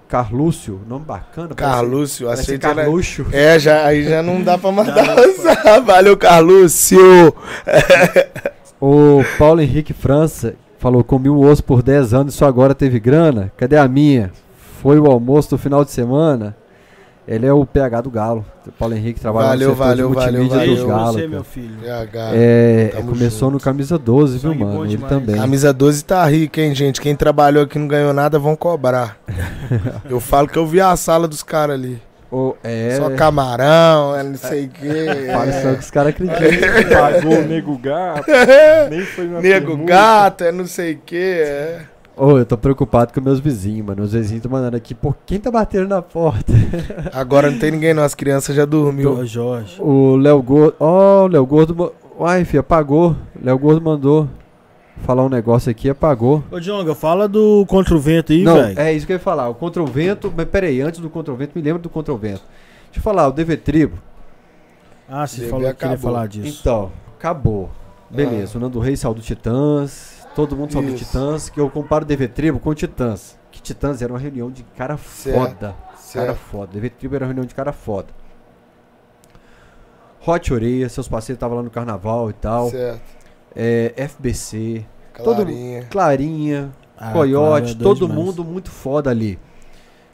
Carlúcio, 0.07 0.79
nome 0.87 1.03
bacana. 1.05 1.49
parece- 1.55 1.75
Carlúcio. 1.75 2.27
Parece 2.27 2.53
era... 2.53 2.59
Carluxo. 2.75 3.25
É, 3.31 3.59
já, 3.59 3.85
aí 3.85 4.03
já 4.03 4.23
não 4.23 4.41
dá 4.41 4.57
pra 4.57 4.71
mandar 4.71 4.95
WhatsApp. 5.17 5.81
Valeu, 5.85 6.15
Carlúcio. 6.17 7.33
O 8.79 9.23
Paulo 9.37 9.61
Henrique 9.61 9.93
França 9.93 10.55
falou: 10.79 11.03
comi 11.03 11.29
um 11.29 11.39
osso 11.39 11.63
por 11.63 11.81
10 11.81 12.13
anos 12.13 12.33
e 12.33 12.37
só 12.37 12.45
agora 12.45 12.73
teve 12.75 12.99
grana. 12.99 13.51
Cadê 13.57 13.77
a 13.77 13.87
minha? 13.87 14.31
Foi 14.81 14.99
o 14.99 15.07
almoço 15.07 15.49
do 15.51 15.57
final 15.57 15.83
de 15.83 15.91
semana. 15.91 16.55
Ele 17.27 17.45
é 17.45 17.51
o 17.51 17.65
PH 17.65 18.01
do 18.01 18.09
Galo. 18.09 18.45
O 18.65 18.71
Paulo 18.71 18.95
Henrique 18.95 19.19
trabalha 19.19 19.47
Valeu, 19.49 19.69
no 19.69 19.75
setor 19.75 19.87
valeu, 19.87 20.09
de 20.09 20.15
valeu, 20.15 20.31
multimídia 20.43 20.57
valeu. 20.57 20.67
do 20.67 20.75
Beijo 20.75 20.85
pra 20.87 20.95
Galo. 20.95 21.11
você, 21.11 21.17
cara. 21.19 21.29
meu 21.29 21.43
filho. 21.43 21.75
PH. 21.83 22.29
É, 22.33 22.91
começou 23.05 23.39
junto. 23.49 23.51
no 23.53 23.59
camisa 23.59 23.97
12, 23.97 24.37
viu, 24.37 24.51
Sangue 24.51 24.63
mano? 24.63 24.85
Ele 24.85 24.97
também. 24.99 25.35
Camisa 25.35 25.73
12 25.73 26.05
tá 26.05 26.25
rica, 26.25 26.61
hein, 26.61 26.73
gente? 26.73 27.01
Quem 27.01 27.15
trabalhou 27.17 27.63
aqui 27.65 27.77
e 27.77 27.81
não 27.81 27.87
ganhou 27.87 28.13
nada, 28.13 28.39
vão 28.39 28.55
cobrar. 28.55 29.17
eu 30.09 30.19
falo 30.21 30.47
que 30.47 30.57
eu 30.57 30.65
vi 30.65 30.79
a 30.79 30.95
sala 30.95 31.27
dos 31.27 31.43
caras 31.43 31.75
ali. 31.75 32.01
O- 32.31 32.55
é, 32.63 32.95
Só 32.97 33.09
camarão, 33.11 34.15
é 34.15 34.21
não 34.23 34.35
sei 34.35 34.65
o 34.65 34.69
quê. 34.69 35.05
fala 35.31 35.51
só 35.53 35.73
que 35.73 35.79
os 35.79 35.91
caras 35.91 36.09
acreditam. 36.13 36.99
Pagou 36.99 37.39
o 37.39 37.45
nego 37.45 37.77
gato. 37.77 38.25
Nem 38.89 39.01
foi 39.01 39.27
na 39.27 39.39
Nego 39.41 39.67
permuta. 39.67 39.89
gato, 39.93 40.43
é 40.43 40.51
não 40.51 40.65
sei 40.65 40.93
o 40.93 40.99
quê. 41.05 41.41
É. 41.45 41.79
Ô, 42.17 42.39
eu 42.39 42.45
tô 42.47 42.57
preocupado 42.57 43.13
com 43.13 43.21
meus 43.21 43.39
vizinhos, 43.39 43.85
mano. 43.85 44.01
Os 44.01 44.13
vizinhos 44.13 44.37
estão 44.37 44.51
mandando 44.51 44.75
aqui, 44.75 44.95
pô, 44.95 45.13
quem 45.25 45.39
tá 45.39 45.51
batendo 45.51 45.87
na 45.87 46.01
porta? 46.01 46.51
Agora 47.13 47.51
não 47.51 47.59
tem 47.59 47.69
ninguém 47.69 47.93
não, 47.93 48.01
as 48.01 48.15
crianças 48.15 48.55
já 48.55 48.65
dormiu. 48.65 49.19
Ô, 49.19 49.25
Jorge. 49.25 49.79
O 49.79 50.15
Léo 50.15 50.41
Gordo. 50.41 50.75
Ó, 50.79 51.25
o 51.25 51.27
Léo 51.27 51.45
Gordo. 51.45 51.93
Uai, 52.19 52.43
filho, 52.43 52.61
apagou. 52.61 53.15
Léo 53.39 53.59
Gordo 53.59 53.81
mandou 53.81 54.27
falar 55.05 55.23
um 55.23 55.29
negócio 55.29 55.69
aqui, 55.69 55.87
apagou. 55.91 56.43
Ô, 56.49 56.59
Jonga, 56.59 56.95
fala 56.95 57.27
do 57.27 57.63
Contra 57.67 57.93
o 57.95 57.99
Vento 57.99 58.33
aí, 58.33 58.41
Não, 58.43 58.55
velho. 58.55 58.79
é 58.79 58.91
isso 58.91 59.05
que 59.05 59.11
eu 59.13 59.17
ia 59.17 59.19
falar. 59.19 59.47
O 59.49 59.53
Contra 59.53 59.83
o 59.83 59.85
Vento. 59.85 60.33
Mas 60.35 60.47
peraí, 60.47 60.81
antes 60.81 60.99
do 60.99 61.11
Contra 61.11 61.31
o 61.31 61.37
Vento, 61.37 61.51
me 61.55 61.61
lembra 61.61 61.83
do 61.83 61.89
Contra 61.89 62.11
o 62.11 62.17
Vento. 62.17 62.41
Deixa 62.85 62.97
eu 62.97 63.03
falar, 63.03 63.27
o 63.27 63.31
DV 63.31 63.57
Tribo. 63.57 63.97
Ah, 65.07 65.27
você 65.27 65.47
falou 65.47 65.67
que 65.69 65.75
queria 65.75 65.97
falar 65.99 66.27
disso. 66.27 66.57
Então, 66.61 66.91
acabou. 67.15 67.69
Beleza, 68.09 68.57
o 68.57 68.61
Nando 68.61 68.79
Reis 68.79 69.01
saiu 69.01 69.13
do 69.13 69.21
Titãs. 69.21 70.16
Todo 70.37 70.55
mundo 70.55 70.69
do 70.79 70.83
Isso. 70.89 71.03
Titãs. 71.03 71.49
Que 71.49 71.59
eu 71.59 71.67
comparo 71.67 72.05
o 72.05 72.07
DV 72.07 72.27
Tribo 72.27 72.59
com 72.59 72.69
o 72.69 72.75
Titãs. 72.75 73.35
Que 73.51 73.59
Titãs 73.59 74.03
era 74.03 74.13
uma 74.13 74.19
reunião 74.19 74.51
de 74.51 74.61
cara 74.77 74.95
Certo. 74.95 75.35
foda. 75.35 75.75
Cara 75.75 75.95
Certo. 75.97 76.35
foda. 76.37 76.71
DV 76.73 76.89
Tribo 76.91 77.15
era 77.15 77.25
uma 77.25 77.29
reunião 77.29 77.45
de 77.45 77.55
cara 77.55 77.73
foda. 77.73 78.09
Hot 80.25 80.53
Oreia, 80.53 80.87
seus 80.89 81.07
parceiros 81.07 81.37
estavam 81.37 81.57
lá 81.57 81.63
no 81.63 81.71
carnaval 81.71 82.29
e 82.29 82.33
tal. 82.33 82.69
Certo. 82.69 83.01
É, 83.55 83.93
FBC, 83.97 84.85
Todo 85.23 85.37
Clarinha. 85.37 85.83
Clarinha, 85.89 86.71
Ah, 86.95 87.11
Coyote, 87.13 87.73
claro, 87.75 87.81
é 87.81 87.83
todo 87.83 88.07
demais. 88.07 88.25
mundo 88.25 88.43
muito 88.45 88.69
foda 88.69 89.09
ali. 89.09 89.39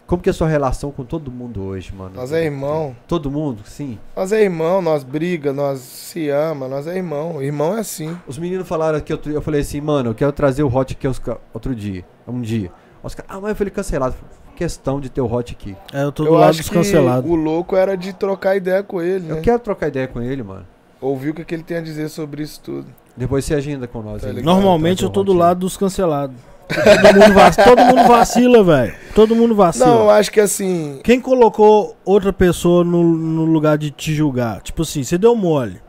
Como 0.06 0.22
que 0.22 0.30
é 0.30 0.32
a 0.32 0.34
sua 0.34 0.48
relação 0.48 0.92
com 0.92 1.04
todo 1.04 1.32
mundo 1.32 1.64
hoje, 1.64 1.94
mano? 1.96 2.12
Nós 2.16 2.32
é 2.34 2.44
irmão. 2.44 2.96
Todo 3.08 3.32
mundo, 3.32 3.62
sim. 3.66 3.98
Nós 4.16 4.32
é 4.34 4.44
irmão, 4.44 4.82
nós 4.82 5.04
briga, 5.04 5.54
nós 5.54 5.80
se 5.80 6.30
ama, 6.30 6.68
nós 6.68 6.86
é 6.88 6.96
irmão. 6.98 7.42
Irmão 7.42 7.76
é 7.78 7.80
assim. 7.80 8.16
Os 8.28 8.38
meninos 8.38 8.68
falaram 8.68 8.98
aqui, 8.98 9.14
outro- 9.14 9.32
eu 9.32 9.42
falei 9.42 9.62
assim, 9.62 9.80
mano, 9.82 10.10
eu 10.12 10.16
quero 10.16 10.32
trazer 10.34 10.62
o 10.64 10.68
Hot 10.76 10.94
aqui 10.94 11.08
outro 11.54 11.74
dia, 11.74 12.04
um 12.28 12.42
dia. 12.42 12.70
Os 13.02 13.16
caras, 13.16 13.32
ah, 13.36 13.40
mas 13.42 13.58
foi 13.58 13.70
cancelado. 13.70 14.16
Questão 14.56 15.00
de 15.00 15.10
ter 15.10 15.22
o 15.22 15.34
Hot 15.34 15.52
aqui. 15.52 15.76
É, 15.92 16.04
eu 16.04 16.12
tô 16.12 16.24
do 16.24 16.30
Eu 16.30 16.34
lado 16.36 16.50
acho 16.52 16.60
dos 16.60 16.70
que 16.70 16.76
cancelados. 16.76 17.30
o 17.30 17.34
louco 17.36 17.76
era 17.76 17.96
de 17.98 18.14
trocar 18.14 18.56
ideia 18.56 18.84
com 18.84 19.02
ele, 19.02 19.26
né? 19.28 19.38
Eu 19.38 19.42
quero 19.42 19.60
trocar 19.60 19.88
ideia 19.88 20.08
com 20.08 20.22
ele, 20.22 20.44
mano. 20.44 20.66
Ouvir 21.02 21.30
o 21.32 21.34
que, 21.34 21.44
que 21.44 21.56
ele 21.56 21.64
tem 21.64 21.78
a 21.78 21.82
dizer 21.82 22.08
sobre 22.10 22.44
isso 22.44 22.62
tudo. 22.62 22.88
Depois 23.18 23.44
você 23.46 23.56
agenda 23.56 23.88
com 23.88 24.02
nós. 24.02 24.22
Tá? 24.22 24.32
Normalmente 24.34 25.04
eu 25.04 25.10
tô 25.10 25.24
do 25.24 25.34
lado 25.34 25.60
dos 25.62 25.76
cancelados. 25.76 26.36
Todo 26.68 27.20
mundo, 27.20 27.34
vac... 27.34 27.56
todo 27.56 27.80
mundo 27.86 28.08
vacila, 28.08 28.64
velho. 28.64 28.94
Todo 29.14 29.36
mundo 29.36 29.56
vacila. 29.56 29.86
Não, 29.86 30.00
eu 30.02 30.10
acho 30.10 30.32
que 30.32 30.40
assim. 30.40 31.00
Quem 31.04 31.20
colocou 31.20 31.96
outra 32.06 32.32
pessoa 32.32 32.84
no, 32.84 33.04
no 33.04 33.46
lugar 33.46 33.78
de 33.78 33.92
te 33.92 34.14
julgar? 34.14 34.62
Tipo 34.62 34.82
assim, 34.82 35.04
você 35.04 35.18
deu 35.18 35.36
mole. 35.36 35.82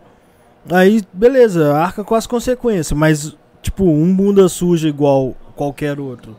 Aí, 0.70 1.02
beleza, 1.12 1.74
arca 1.74 2.02
com 2.02 2.14
as 2.14 2.26
consequências. 2.26 2.92
Mas, 2.92 3.34
tipo, 3.62 3.84
um 3.84 4.14
bunda 4.14 4.48
suja 4.48 4.88
igual 4.88 5.34
qualquer 5.54 6.00
outro. 6.00 6.36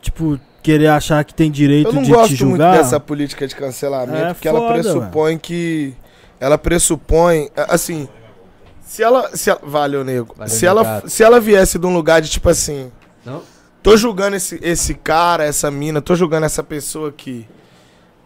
Tipo, 0.00 0.38
querer 0.62 0.88
achar 0.88 1.24
que 1.24 1.34
tem 1.34 1.50
direito 1.50 1.88
Eu 1.88 1.92
não 1.92 2.02
de 2.02 2.08
te 2.08 2.14
gosto 2.14 2.30
muito 2.30 2.38
julgar. 2.38 2.78
dessa 2.78 2.98
política 2.98 3.46
de 3.46 3.54
cancelamento, 3.54 4.16
É 4.16 4.34
porque 4.34 4.48
ela 4.48 4.60
foda, 4.60 4.72
pressupõe 4.72 5.38
que. 5.38 5.94
Ela 6.40 6.58
pressupõe. 6.58 7.48
Assim. 7.56 8.08
Se 8.82 9.02
ela. 9.02 9.36
Se 9.36 9.50
ela 9.50 9.60
valeu, 9.62 10.04
nego. 10.04 10.34
Valeu, 10.36 10.52
se, 10.52 10.66
ela, 10.66 10.82
gato. 10.82 11.08
se 11.08 11.22
ela 11.22 11.40
viesse 11.40 11.78
de 11.78 11.86
um 11.86 11.94
lugar 11.94 12.20
de 12.20 12.30
tipo 12.30 12.48
assim. 12.48 12.90
Não? 13.24 13.42
Tô 13.84 13.98
julgando 13.98 14.34
esse, 14.34 14.58
esse 14.62 14.94
cara, 14.94 15.44
essa 15.44 15.70
mina, 15.70 16.00
tô 16.00 16.14
julgando 16.16 16.46
essa 16.46 16.62
pessoa 16.62 17.10
aqui. 17.10 17.46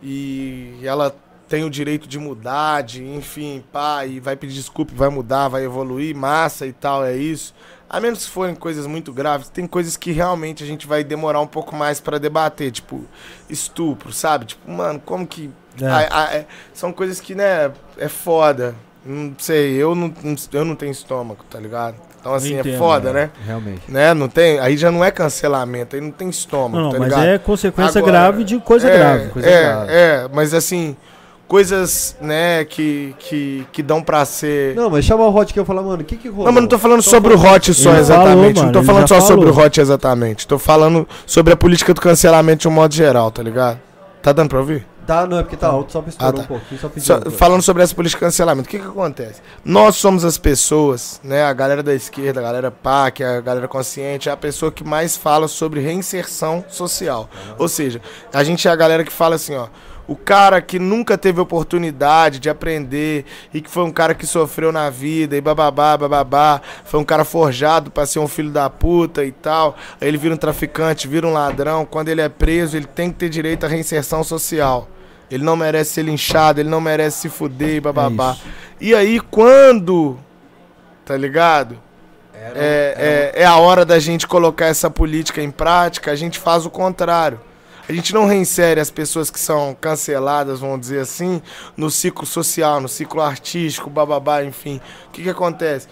E 0.01 0.78
ela 0.85 1.12
tem 1.49 1.65
o 1.65 1.70
direito 1.70 2.07
de 2.07 2.17
mudar, 2.17 2.83
de, 2.85 3.03
enfim, 3.03 3.65
pá, 3.73 4.07
e 4.07 4.20
vai 4.20 4.37
pedir 4.37 4.55
desculpa, 4.55 4.93
vai 4.95 5.09
mudar, 5.09 5.49
vai 5.49 5.65
evoluir, 5.65 6.15
massa 6.15 6.65
e 6.65 6.73
tal, 6.73 7.05
é 7.05 7.17
isso. 7.17 7.53
A 7.91 7.99
menos 7.99 8.25
que 8.25 8.31
forem 8.31 8.55
coisas 8.55 8.87
muito 8.87 9.12
graves, 9.12 9.49
tem 9.49 9.67
coisas 9.67 9.97
que 9.97 10.12
realmente 10.12 10.62
a 10.62 10.67
gente 10.67 10.87
vai 10.87 11.03
demorar 11.03 11.41
um 11.41 11.47
pouco 11.47 11.75
mais 11.75 11.99
pra 11.99 12.19
debater, 12.19 12.70
tipo, 12.70 13.05
estupro, 13.51 14.12
sabe? 14.12 14.45
Tipo, 14.45 14.70
mano, 14.70 15.03
como 15.05 15.27
que. 15.27 15.51
É. 15.81 15.87
a- 15.87 16.09
a- 16.25 16.35
é- 16.37 16.47
são 16.73 16.93
coisas 16.93 17.20
que, 17.20 17.35
né, 17.35 17.73
é 17.97 18.09
foda. 18.09 18.77
Não 19.05 19.35
sei, 19.39 19.73
eu 19.75 19.93
não- 19.97 20.15
eu 20.53 20.65
não 20.65 20.77
tenho 20.77 20.93
estômago, 20.93 21.45
tá 21.51 21.59
ligado? 21.59 21.97
Então, 22.20 22.34
assim, 22.34 22.56
é 22.56 22.60
Entendo, 22.60 22.78
foda, 22.78 23.10
é. 23.10 23.12
né? 23.12 23.30
Realmente. 23.47 23.82
né? 23.88 24.12
Não 24.12 24.28
tem, 24.28 24.58
aí 24.58 24.76
já 24.76 24.90
não 24.90 25.05
é 25.05 25.10
cancelamento, 25.10 25.94
aí 25.94 26.02
não 26.02 26.10
tem 26.10 26.28
estômago, 26.28 26.84
Não, 26.84 26.90
tá 26.90 26.98
mas 26.98 27.08
ligado? 27.08 27.26
é 27.26 27.38
consequência 27.38 27.98
Agora, 28.00 28.12
grave 28.12 28.44
de 28.44 28.58
coisa 28.58 28.88
é, 28.90 28.97
grave. 28.98 29.28
coisa 29.28 29.48
é, 29.48 29.62
grave. 29.62 29.92
É, 29.92 30.28
mas 30.32 30.52
assim, 30.52 30.97
coisas, 31.47 32.16
né, 32.20 32.64
que, 32.64 33.14
que, 33.18 33.66
que 33.72 33.82
dão 33.82 34.02
pra 34.02 34.24
ser... 34.24 34.74
Não, 34.74 34.84
Não, 34.84 34.90
mas 34.90 35.05
chama 35.05 35.24
o 35.24 35.34
Hot 35.34 35.52
que 35.55 35.60
eu 35.60 35.64
falo, 35.64 35.82
mano, 35.82 36.02
o 36.02 36.05
que 36.05 36.16
que 36.16 36.28
rolou? 36.28 36.52
mas 36.52 36.60
não 36.62 36.68
tô 36.68 36.78
falando 36.78 37.02
sobre 37.02 37.32
o 37.32 37.40
Hot 37.40 37.72
só 37.72 37.90
Ele 37.94 38.05
falou, 38.05 38.24
exatamente, 38.24 38.56
mano, 38.56 38.66
não 38.66 38.72
tô 38.72 38.82
falando 38.82 39.08
só 39.08 39.20
sobre 39.20 39.48
o 39.48 39.52
falou. 39.52 39.66
Hot 39.66 39.80
exatamente, 39.80 40.47
tô 40.47 40.58
falando 40.58 41.08
sobre 41.24 41.52
a 41.52 41.56
política 41.56 41.94
do 41.94 42.00
cancelamento 42.00 42.62
de 42.62 42.68
um 42.68 42.72
modo 42.72 42.92
geral, 42.92 43.30
tá 43.30 43.42
ligado? 43.42 43.78
Tá 44.20 44.32
dando 44.32 44.48
pra 44.48 44.58
ouvir? 44.58 44.84
Tá, 45.09 45.27
não, 45.27 45.39
é 45.39 45.43
porque 45.43 45.57
tá 45.57 45.69
alto, 45.69 45.91
só 45.91 46.03
pra 46.03 46.11
estourar 46.11 46.35
Ah, 46.35 46.37
tá. 46.37 46.43
um 46.43 46.47
pouquinho, 46.47 46.78
só 46.78 46.91
Só- 46.99 47.15
alto. 47.15 47.31
falando 47.31 47.62
sobre 47.62 47.83
essa 47.83 47.95
política 47.95 48.19
de 48.20 48.27
cancelamento, 48.27 48.69
o 48.69 48.70
que 48.70 48.78
que 48.78 48.87
acontece? 48.87 49.41
Nós 49.65 49.97
somos 49.97 50.23
as 50.23 50.37
pessoas, 50.37 51.19
né, 51.25 51.45
a 51.45 51.53
galera 51.55 51.83
da 51.83 51.95
esquerda, 51.95 52.41
a 52.41 52.43
galera 52.43 52.70
é 53.19 53.25
a 53.25 53.41
galera 53.41 53.67
consciente, 53.67 54.28
é 54.28 54.33
a 54.33 54.37
pessoa 54.37 54.70
que 54.70 54.85
mais 54.85 55.17
fala 55.17 55.49
sobre 55.49 55.81
reinserção 55.81 56.62
social. 56.69 57.27
Ou 57.59 57.69
seja, 57.69 58.03
a 58.35 58.45
gente 58.45 58.69
é 58.69 58.70
a 58.70 58.77
galera 58.77 59.03
que 59.03 59.11
fala 59.11 59.37
assim, 59.37 59.57
ó, 59.57 59.69
o 60.07 60.15
cara 60.15 60.61
que 60.61 60.78
nunca 60.78 61.17
teve 61.17 61.41
oportunidade 61.41 62.39
de 62.39 62.51
aprender 62.51 63.25
e 63.53 63.62
que 63.62 63.70
foi 63.70 63.85
um 63.85 63.91
cara 63.91 64.15
que 64.15 64.27
sofreu 64.27 64.70
na 64.70 64.91
vida 64.91 65.35
e 65.39 65.41
bababá, 65.41 65.97
bababá, 65.97 66.61
foi 66.85 67.01
um 67.01 67.05
cara 67.05 67.25
forjado 67.25 67.91
pra 67.91 68.05
ser 68.05 68.19
um 68.19 68.28
filho 68.28 68.51
da 68.51 68.69
puta 68.69 69.25
e 69.25 69.33
tal, 69.33 69.75
aí 69.99 70.07
ele 70.07 70.19
vira 70.19 70.35
um 70.35 70.39
traficante, 70.39 71.09
vira 71.09 71.27
um 71.27 71.33
ladrão, 71.33 71.87
quando 71.87 72.09
ele 72.11 72.20
é 72.20 72.28
preso, 72.28 72.77
ele 72.77 72.87
tem 72.87 73.11
que 73.11 73.17
ter 73.17 73.31
direito 73.31 73.65
à 73.65 73.69
reinserção 73.70 74.23
social. 74.23 74.87
Ele 75.31 75.44
não 75.44 75.57
merece 75.57 75.92
ser 75.92 76.02
linchado, 76.02 76.60
ele 76.60 76.68
não 76.68 76.81
merece 76.81 77.23
se 77.23 77.28
fuder 77.28 77.76
e 77.76 77.81
bababá. 77.81 78.32
isso. 78.32 78.44
e 78.81 78.94
aí, 78.94 79.20
quando. 79.20 80.18
Tá 81.05 81.16
ligado? 81.16 81.78
É, 82.34 83.32
é, 83.34 83.42
é 83.42 83.44
a 83.44 83.57
hora 83.57 83.84
da 83.84 83.98
gente 83.98 84.26
colocar 84.26 84.66
essa 84.66 84.89
política 84.89 85.42
em 85.42 85.50
prática, 85.50 86.10
a 86.10 86.16
gente 86.16 86.39
faz 86.39 86.65
o 86.65 86.70
contrário. 86.70 87.40
A 87.89 87.92
gente 87.92 88.12
não 88.12 88.26
reinsere 88.26 88.81
as 88.81 88.90
pessoas 88.90 89.31
que 89.31 89.40
são 89.40 89.74
canceladas, 89.81 90.60
vamos 90.60 90.81
dizer 90.81 91.00
assim, 91.00 91.40
no 91.74 91.90
ciclo 91.90 92.26
social, 92.26 92.82
no 92.82 92.89
ciclo 92.89 93.23
artístico, 93.23 93.89
bababá, 93.89 94.44
enfim. 94.44 94.78
O 95.08 95.10
que, 95.10 95.23
que 95.23 95.31
acontece? 95.31 95.89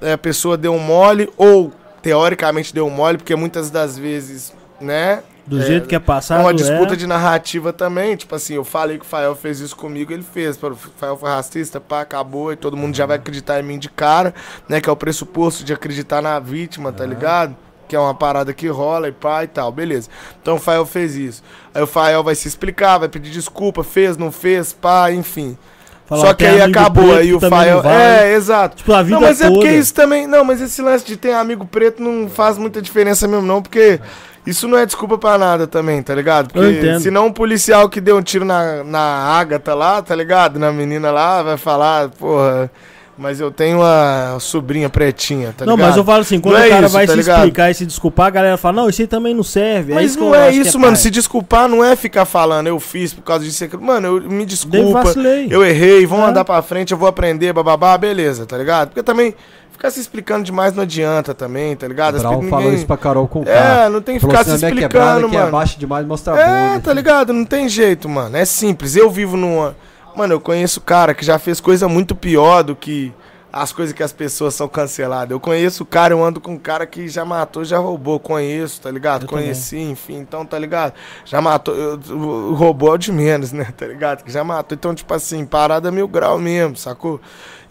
É, 0.00 0.12
a 0.12 0.18
pessoa 0.18 0.56
deu 0.56 0.72
um 0.72 0.78
mole, 0.78 1.28
ou 1.36 1.72
teoricamente 2.00 2.72
deu 2.72 2.86
um 2.86 2.90
mole, 2.90 3.18
porque 3.18 3.34
muitas 3.34 3.70
das 3.70 3.98
vezes, 3.98 4.54
né? 4.80 5.24
Do 5.44 5.60
É, 5.60 5.66
jeito 5.66 5.88
que 5.88 5.94
é 5.94 5.96
É 5.96 6.00
passado. 6.00 6.40
uma 6.40 6.54
disputa 6.54 6.92
é... 6.94 6.96
de 6.96 7.06
narrativa 7.06 7.72
também, 7.72 8.14
tipo 8.14 8.34
assim, 8.34 8.54
eu 8.54 8.64
falei 8.64 8.96
que 8.98 9.04
o 9.04 9.08
Fael 9.08 9.34
fez 9.34 9.58
isso 9.60 9.74
comigo, 9.74 10.12
ele 10.12 10.22
fez. 10.22 10.56
O 10.62 10.74
Fael 10.96 11.16
foi 11.16 11.30
racista, 11.30 11.80
pá, 11.80 12.02
acabou, 12.02 12.52
e 12.52 12.56
todo 12.56 12.76
mundo 12.76 12.96
já 12.96 13.06
vai 13.06 13.16
acreditar 13.16 13.58
em 13.58 13.62
mim 13.64 13.78
de 13.78 13.88
cara, 13.90 14.32
né? 14.68 14.80
Que 14.80 14.88
é 14.88 14.92
o 14.92 14.96
pressuposto 14.96 15.64
de 15.64 15.72
acreditar 15.72 16.22
na 16.22 16.38
vítima, 16.38 16.92
tá 16.92 17.04
ligado? 17.04 17.56
Que 17.88 17.96
é 17.96 17.98
uma 17.98 18.14
parada 18.14 18.52
que 18.54 18.68
rola 18.68 19.08
e 19.08 19.12
pá 19.12 19.42
e 19.42 19.48
tal, 19.48 19.72
beleza. 19.72 20.08
Então 20.40 20.54
o 20.54 20.58
Fael 20.60 20.86
fez 20.86 21.16
isso. 21.16 21.42
Aí 21.74 21.82
o 21.82 21.86
Fael 21.88 22.22
vai 22.22 22.34
se 22.36 22.46
explicar, 22.46 22.98
vai 22.98 23.08
pedir 23.08 23.30
desculpa, 23.30 23.82
fez, 23.82 24.16
não 24.16 24.30
fez, 24.30 24.72
pá, 24.72 25.10
enfim. 25.10 25.58
Falar, 26.06 26.26
Só 26.26 26.34
que 26.34 26.44
aí 26.46 26.60
acabou, 26.60 27.14
aí 27.16 27.34
o 27.34 27.40
Fael. 27.40 27.82
É, 27.84 28.32
exato. 28.34 28.76
Tipo, 28.76 28.92
a 28.92 29.02
vida 29.02 29.16
Não, 29.16 29.22
mas 29.22 29.40
é 29.40 29.48
porque 29.48 29.66
toda. 29.66 29.74
isso 29.78 29.92
também. 29.94 30.26
Não, 30.26 30.44
mas 30.44 30.60
esse 30.60 30.80
lance 30.82 31.04
de 31.04 31.16
ter 31.16 31.32
amigo 31.32 31.64
preto 31.66 32.02
não 32.02 32.28
faz 32.28 32.56
muita 32.58 32.80
diferença 32.80 33.26
mesmo, 33.26 33.46
não, 33.46 33.60
porque 33.60 34.00
isso 34.46 34.66
não 34.66 34.76
é 34.78 34.84
desculpa 34.84 35.16
pra 35.18 35.38
nada 35.38 35.66
também, 35.66 36.02
tá 36.02 36.14
ligado? 36.14 36.52
Porque 36.52 36.98
senão 37.00 37.26
um 37.26 37.32
policial 37.32 37.88
que 37.88 38.00
deu 38.00 38.16
um 38.16 38.22
tiro 38.22 38.44
na, 38.44 38.82
na 38.82 39.00
Agatha 39.00 39.74
lá, 39.74 40.02
tá 40.02 40.14
ligado? 40.16 40.58
Na 40.58 40.72
menina 40.72 41.10
lá, 41.10 41.42
vai 41.42 41.56
falar, 41.56 42.08
porra. 42.10 42.70
Mas 43.16 43.38
eu 43.38 43.50
tenho 43.50 43.78
uma 43.78 44.38
sobrinha 44.40 44.88
pretinha, 44.88 45.54
tá 45.56 45.66
não, 45.66 45.74
ligado? 45.74 45.88
mas 45.88 45.96
eu 45.98 46.02
falo 46.02 46.22
assim, 46.22 46.40
quando 46.40 46.54
Não 46.54 46.62
é 46.62 46.66
o 46.66 46.70
cara 46.70 46.86
isso, 46.86 46.92
vai 46.94 47.06
tá 47.06 47.12
se 47.12 47.18
ligado? 47.18 47.36
explicar 47.36 47.70
e 47.70 47.74
se 47.74 47.86
desculpar, 47.86 48.26
a 48.26 48.30
galera 48.30 48.56
fala, 48.56 48.82
não, 48.82 48.88
isso 48.88 49.02
aí 49.02 49.06
também 49.06 49.34
não 49.34 49.42
serve. 49.44 49.92
Mas 49.92 50.06
isso 50.06 50.18
que 50.18 50.24
não 50.24 50.34
é 50.34 50.50
isso, 50.50 50.78
mano. 50.80 50.96
Se 50.96 51.10
desculpar 51.10 51.68
não 51.68 51.84
é 51.84 51.94
ficar 51.94 52.24
falando, 52.24 52.68
eu 52.68 52.80
fiz 52.80 53.12
por 53.12 53.22
causa 53.22 53.44
disso. 53.44 53.64
Mano, 53.78 54.06
eu 54.08 54.22
me 54.30 54.46
desculpa. 54.46 55.04
Eu 55.48 55.62
errei, 55.62 56.06
vamos 56.06 56.24
É. 56.24 56.28
andar 56.30 56.44
pra 56.44 56.62
frente, 56.62 56.92
eu 56.92 56.98
vou 56.98 57.06
aprender, 57.06 57.52
bababá, 57.52 57.96
beleza, 57.98 58.46
tá 58.46 58.56
ligado? 58.56 58.88
Porque 58.88 59.02
também 59.02 59.34
ficar 59.82 59.90
se 59.90 60.00
explicando 60.00 60.44
demais 60.44 60.72
não 60.74 60.84
adianta 60.84 61.34
também, 61.34 61.74
tá 61.74 61.88
ligado? 61.88 62.18
Brau 62.18 62.38
pe- 62.40 62.48
falou 62.48 62.64
ninguém- 62.64 62.76
isso 62.78 62.86
pra 62.86 62.96
Carol 62.96 63.26
com 63.26 63.42
É, 63.42 63.88
não 63.88 64.00
tem 64.00 64.14
que 64.18 64.20
ficar 64.24 64.44
se 64.44 64.50
assim, 64.52 64.66
a 64.66 64.70
minha 64.70 64.82
quebrada 64.88 65.10
explicando, 65.20 65.30
que 65.30 65.36
é 65.36 65.38
mano. 65.40 65.48
abaixo 65.56 65.78
demais 65.78 66.06
mostra 66.06 66.38
É, 66.38 66.78
tá 66.78 66.92
ligado? 66.92 67.32
Não 67.32 67.44
tem 67.44 67.68
jeito, 67.68 68.08
mano. 68.08 68.36
É 68.36 68.44
simples. 68.44 68.94
Eu 68.94 69.10
vivo 69.10 69.36
numa. 69.36 69.74
Mano, 70.14 70.34
eu 70.34 70.40
conheço 70.40 70.80
cara 70.80 71.14
que 71.14 71.24
já 71.24 71.38
fez 71.38 71.58
coisa 71.60 71.88
muito 71.88 72.14
pior 72.14 72.62
do 72.62 72.76
que 72.76 73.12
as 73.52 73.70
coisas 73.72 73.92
que 73.92 74.02
as 74.02 74.12
pessoas 74.12 74.54
são 74.54 74.66
canceladas. 74.68 75.30
Eu 75.30 75.40
conheço 75.40 75.82
o 75.82 75.86
cara, 75.86 76.14
eu 76.14 76.24
ando 76.24 76.40
com 76.40 76.52
um 76.52 76.58
cara 76.58 76.86
que 76.86 77.06
já 77.08 77.22
matou, 77.24 77.64
já 77.64 77.76
roubou. 77.78 78.18
Conheço, 78.20 78.80
tá 78.80 78.90
ligado? 78.90 79.24
Eu 79.24 79.28
Conheci, 79.28 79.78
enfim. 79.78 80.16
Então, 80.18 80.46
tá 80.46 80.58
ligado? 80.58 80.94
Já 81.24 81.40
matou. 81.40 81.74
eu- 81.74 82.54
roubou 82.54 82.90
é 82.90 82.92
o 82.92 82.96
de 82.98 83.10
menos, 83.12 83.52
né? 83.52 83.66
Tá 83.76 83.86
ligado? 83.86 84.22
Que 84.22 84.30
já 84.30 84.42
matou. 84.44 84.74
Então, 84.76 84.94
tipo 84.94 85.12
assim, 85.12 85.44
parada 85.44 85.90
mil 85.90 86.06
grau 86.08 86.38
mesmo, 86.38 86.76
sacou? 86.76 87.20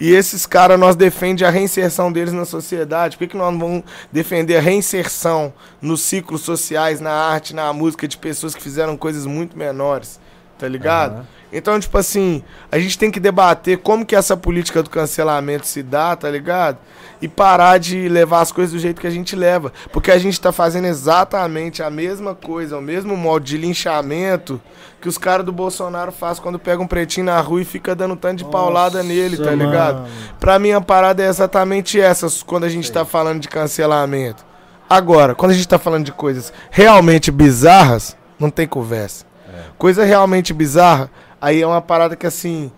E 0.02 0.16
esses 0.16 0.48
caras, 0.48 0.80
nós 0.80 0.96
defendemos 0.96 1.44
a 1.44 1.52
reinserção 1.52 2.12
deles 2.12 2.34
na 2.34 2.44
sociedade. 2.44 3.16
Por 3.16 3.20
que, 3.20 3.28
que 3.34 3.38
nós 3.38 3.54
não 3.54 3.60
vamos 3.60 3.84
defender 4.12 4.58
a 4.58 4.60
reinserção 4.60 5.54
nos 5.80 6.02
ciclos 6.02 6.42
sociais, 6.42 7.00
na 7.00 7.12
arte, 7.12 7.54
na 7.54 7.72
música 7.72 8.08
de 8.08 8.18
pessoas 8.18 8.56
que 8.56 8.64
fizeram 8.64 8.98
coisas 8.98 9.28
muito 9.28 9.56
menores? 9.56 10.20
Tá 10.58 10.68
ligado? 10.68 11.18
Aham. 11.18 11.26
Então, 11.52 11.80
tipo 11.80 11.98
assim, 11.98 12.44
a 12.72 12.80
gente 12.80 12.98
tem 12.98 13.12
que 13.12 13.20
debater 13.20 13.78
como 13.80 14.06
que 14.06 14.16
essa 14.16 14.38
política 14.38 14.82
do 14.82 14.90
cancelamento 14.90 15.68
se 15.68 15.84
dá, 15.84 16.16
tá 16.16 16.30
ligado? 16.30 16.78
E 17.22 17.28
parar 17.28 17.78
de 17.78 18.08
levar 18.08 18.42
as 18.42 18.52
coisas 18.52 18.74
do 18.74 18.80
jeito 18.80 19.02
que 19.02 19.08
a 19.08 19.12
gente 19.12 19.36
leva. 19.36 19.72
Porque 19.92 20.12
a 20.12 20.18
gente 20.18 20.40
tá 20.40 20.52
fazendo 20.52 20.86
exatamente 20.86 21.84
a 21.84 21.90
mesma 21.90 22.34
coisa, 22.34 22.78
o 22.78 22.82
mesmo 22.82 23.18
modo 23.18 23.44
de 23.44 23.58
linchamento 23.58 24.62
que 25.02 25.10
os 25.10 25.18
caras 25.18 25.46
do 25.46 25.52
Bolsonaro 25.52 26.12
fazem 26.12 26.44
quando 26.44 26.60
pegam 26.60 26.86
um 26.86 26.88
pretinho 26.88 27.26
na 27.26 27.40
rua 27.42 27.62
e 27.62 27.66
fica 27.66 27.96
dando 27.96 28.16
tanto 28.16 28.38
de 28.38 28.46
paulada 28.46 29.02
nele, 29.02 29.36
tá 29.36 29.46
Nossa, 29.46 29.56
ligado? 29.56 29.96
mano. 29.96 30.10
Pra 30.40 30.60
mim, 30.60 30.72
a 30.72 30.80
parada 30.80 31.24
é 31.24 31.28
exatamente 31.28 32.00
essa 32.00 32.28
quando 32.46 32.66
a 32.66 32.70
gente 32.70 32.90
tá 32.92 33.04
falando 33.04 33.40
de 33.40 33.48
cancelamento. 33.50 34.46
Agora, 34.88 35.34
quando 35.34 35.52
a 35.52 35.54
gente 35.56 35.68
tá 35.68 35.80
falando 35.80 36.06
de 36.06 36.12
coisas 36.12 36.54
realmente 36.70 37.32
bizarras, 37.32 38.16
não 38.40 38.50
tem 38.50 38.68
conversa. 38.68 39.26
Coisa 39.78 40.04
realmente 40.04 40.54
bizarra, 40.54 41.10
aí 41.42 41.62
é 41.62 41.68
uma 41.68 41.82
parada 41.82 42.16
que 42.16 42.28
assim. 42.28 42.72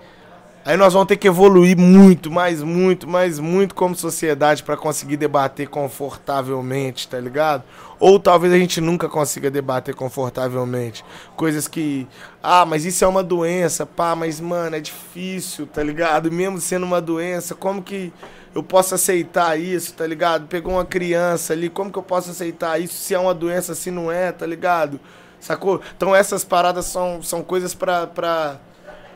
Aí 0.65 0.77
nós 0.77 0.93
vamos 0.93 1.09
ter 1.09 1.17
que 1.17 1.27
evoluir 1.27 1.77
muito, 1.77 2.31
mais 2.31 2.63
muito, 2.63 3.05
mais 3.05 3.37
muito 3.37 3.75
como 3.75 3.93
sociedade 3.93 4.63
pra 4.63 4.77
conseguir 4.77 5.17
debater 5.17 5.67
confortavelmente, 5.67 7.05
tá 7.09 7.19
ligado? 7.19 7.63
Ou 7.99 8.17
talvez 8.17 8.53
a 8.53 8.57
gente 8.57 8.79
nunca 8.79 9.09
consiga 9.09 9.51
debater 9.51 9.93
confortavelmente. 9.93 11.03
Coisas 11.35 11.67
que. 11.67 12.07
Ah, 12.41 12.65
mas 12.65 12.85
isso 12.85 13.03
é 13.03 13.07
uma 13.07 13.21
doença, 13.21 13.85
pá, 13.85 14.15
mas 14.15 14.39
mano, 14.39 14.77
é 14.77 14.79
difícil, 14.79 15.67
tá 15.67 15.83
ligado? 15.83 16.31
Mesmo 16.31 16.61
sendo 16.61 16.85
uma 16.85 17.01
doença, 17.01 17.53
como 17.53 17.83
que 17.83 18.13
eu 18.55 18.63
posso 18.63 18.95
aceitar 18.95 19.59
isso, 19.59 19.93
tá 19.93 20.07
ligado? 20.07 20.47
Pegou 20.47 20.75
uma 20.75 20.85
criança 20.85 21.51
ali, 21.51 21.69
como 21.69 21.91
que 21.91 21.97
eu 21.97 22.03
posso 22.03 22.31
aceitar 22.31 22.79
isso 22.79 22.93
se 22.93 23.13
é 23.13 23.19
uma 23.19 23.33
doença, 23.33 23.75
se 23.75 23.91
não 23.91 24.09
é, 24.09 24.31
tá 24.31 24.45
ligado? 24.45 24.97
Sacou? 25.43 25.81
Então 25.97 26.15
essas 26.15 26.45
paradas 26.45 26.85
são, 26.85 27.21
são 27.21 27.43
coisas 27.43 27.73
pra, 27.73 28.07
pra 28.07 28.61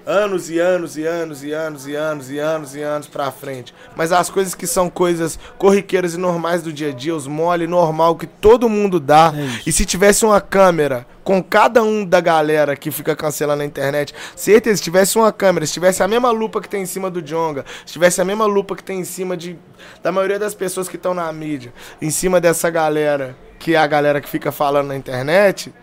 anos 0.06 0.50
e 0.50 0.60
anos 0.60 0.98
e 0.98 1.06
anos 1.06 1.42
e 1.42 1.54
anos 1.54 1.88
e 1.88 1.96
anos 1.96 2.30
e 2.30 2.38
anos 2.38 2.76
e 2.76 2.82
anos 2.82 3.08
pra 3.08 3.32
frente. 3.32 3.74
Mas 3.96 4.12
as 4.12 4.30
coisas 4.30 4.54
que 4.54 4.68
são 4.68 4.90
coisas 4.90 5.40
corriqueiras 5.58 6.16
e 6.16 6.18
normais 6.18 6.62
do 6.62 6.74
dia 6.74 6.90
a 6.90 6.92
dia, 6.92 7.16
os 7.16 7.28
mole 7.28 7.66
normal 7.66 8.18
que 8.18 8.28
todo 8.28 8.68
mundo 8.68 9.00
dá. 9.00 9.34
É 9.34 9.62
e 9.66 9.72
se 9.72 9.86
tivesse 9.86 10.26
uma 10.26 10.42
câmera 10.42 11.08
com 11.24 11.42
cada 11.42 11.82
um 11.82 12.04
da 12.04 12.20
galera 12.20 12.76
que 12.76 12.92
fica 12.92 13.16
cancelando 13.16 13.60
na 13.60 13.66
internet, 13.66 14.14
certeza, 14.36 14.76
se 14.76 14.84
tivesse 14.84 15.18
uma 15.18 15.32
câmera, 15.32 15.66
se 15.66 15.72
tivesse 15.72 16.04
a 16.04 16.10
mesma 16.10 16.30
lupa 16.30 16.60
que 16.60 16.68
tem 16.68 16.84
em 16.84 16.86
cima 16.86 17.10
do 17.10 17.22
Jonga, 17.22 17.64
se 17.86 17.94
tivesse 17.94 18.20
a 18.20 18.26
mesma 18.26 18.46
lupa 18.46 18.76
que 18.76 18.84
tem 18.84 19.00
em 19.00 19.06
cima 19.06 19.38
de 19.38 19.58
da 20.04 20.12
maioria 20.12 20.38
das 20.38 20.54
pessoas 20.54 20.90
que 20.90 20.98
estão 20.98 21.14
na 21.14 21.32
mídia, 21.32 21.74
em 22.02 22.10
cima 22.10 22.42
dessa 22.42 22.70
galera, 22.70 23.34
que 23.60 23.76
é 23.76 23.78
a 23.78 23.88
galera 23.88 24.20
que 24.20 24.30
fica 24.30 24.52
falando 24.52 24.88
na 24.88 24.96
internet, 24.98 25.74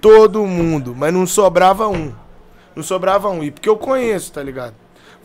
todo 0.00 0.46
mundo, 0.46 0.94
mas 0.96 1.12
não 1.12 1.26
sobrava 1.26 1.88
um. 1.88 2.12
Não 2.74 2.82
sobrava 2.82 3.28
um. 3.28 3.42
E 3.42 3.50
porque 3.50 3.68
eu 3.68 3.76
conheço, 3.76 4.32
tá 4.32 4.42
ligado? 4.42 4.74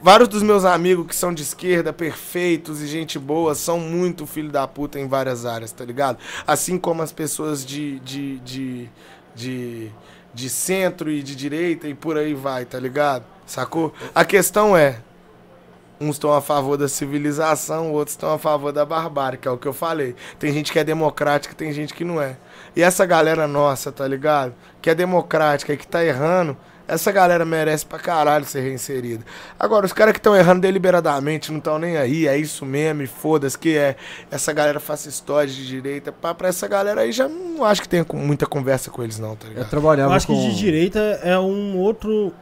Vários 0.04 0.28
dos 0.28 0.42
meus 0.42 0.66
amigos 0.66 1.06
que 1.06 1.16
são 1.16 1.32
de 1.32 1.44
esquerda, 1.44 1.94
perfeitos 1.94 2.82
e 2.82 2.88
gente 2.88 3.20
boa, 3.20 3.54
são 3.54 3.80
muito 3.80 4.26
filho 4.26 4.50
da 4.50 4.68
puta 4.68 5.00
em 5.00 5.08
várias 5.08 5.46
áreas, 5.46 5.72
tá 5.72 5.86
ligado? 5.86 6.18
Assim 6.48 6.80
como 6.80 7.04
as 7.04 7.12
pessoas 7.12 7.64
de, 7.64 8.00
de, 8.00 8.40
de, 8.40 8.90
de, 9.36 9.92
de 10.34 10.50
centro 10.50 11.12
e 11.12 11.22
de 11.22 11.36
direita 11.36 11.88
e 11.88 11.94
por 11.94 12.18
aí 12.18 12.34
vai, 12.34 12.66
tá 12.66 12.80
ligado? 12.80 13.26
Sacou? 13.46 13.94
A 14.16 14.26
questão 14.26 14.76
é, 14.76 15.02
uns 16.00 16.16
estão 16.16 16.34
a 16.34 16.42
favor 16.42 16.78
da 16.78 16.88
civilização, 16.88 17.92
outros 17.92 18.16
estão 18.16 18.34
a 18.34 18.40
favor 18.40 18.72
da 18.72 18.84
barbárie, 18.84 19.38
que 19.38 19.48
é 19.48 19.52
o 19.52 19.58
que 19.58 19.68
eu 19.68 19.74
falei. 19.74 20.16
Tem 20.40 20.52
gente 20.52 20.72
que 20.72 20.80
é 20.80 20.84
democrática, 20.84 21.54
tem 21.54 21.72
gente 21.72 21.94
que 21.94 22.04
não 22.04 22.20
é. 22.20 22.38
E 22.76 22.82
essa 22.82 23.06
galera 23.06 23.48
nossa, 23.48 23.92
tá 23.92 24.08
ligado? 24.08 24.54
Que 24.82 24.90
é 24.90 24.96
democrática 24.96 25.74
e 25.74 25.78
que 25.78 25.86
tá 25.86 26.04
errando, 26.04 26.56
essa 26.88 27.12
galera 27.12 27.46
merece 27.46 27.86
pra 27.86 28.00
caralho 28.00 28.44
ser 28.44 28.62
reinserida. 28.62 29.24
Agora, 29.60 29.86
os 29.86 29.94
caras 29.94 30.12
que 30.12 30.20
estão 30.20 30.36
errando 30.36 30.62
deliberadamente, 30.62 31.52
não 31.52 31.60
estão 31.60 31.80
nem 31.80 31.96
aí, 31.98 32.28
é 32.28 32.38
isso 32.38 32.66
mesmo, 32.66 33.02
e 33.02 33.08
foda-se, 33.08 33.58
que 33.58 33.78
é 33.78 33.96
essa 34.30 34.52
galera 34.52 34.80
fascistoide 34.80 35.56
de 35.56 35.68
direita, 35.68 36.12
pá, 36.12 36.34
pra 36.34 36.50
essa 36.50 36.68
galera 36.68 37.02
aí 37.02 37.12
já 37.12 37.30
não 37.30 37.64
acho 37.64 37.82
que 37.82 37.88
tenha 37.88 38.06
muita 38.14 38.46
conversa 38.46 38.90
com 38.92 39.04
eles, 39.04 39.20
não, 39.20 39.36
tá 39.36 39.46
Eu 39.48 39.50
ligado? 39.50 39.70
trabalhava 39.70 40.12
Eu 40.12 40.16
acho 40.16 40.28
que 40.28 40.34
com... 40.34 40.50
de 40.50 40.56
direita 40.58 41.00
é 41.24 41.38
um 41.40 41.78
outro. 41.78 42.34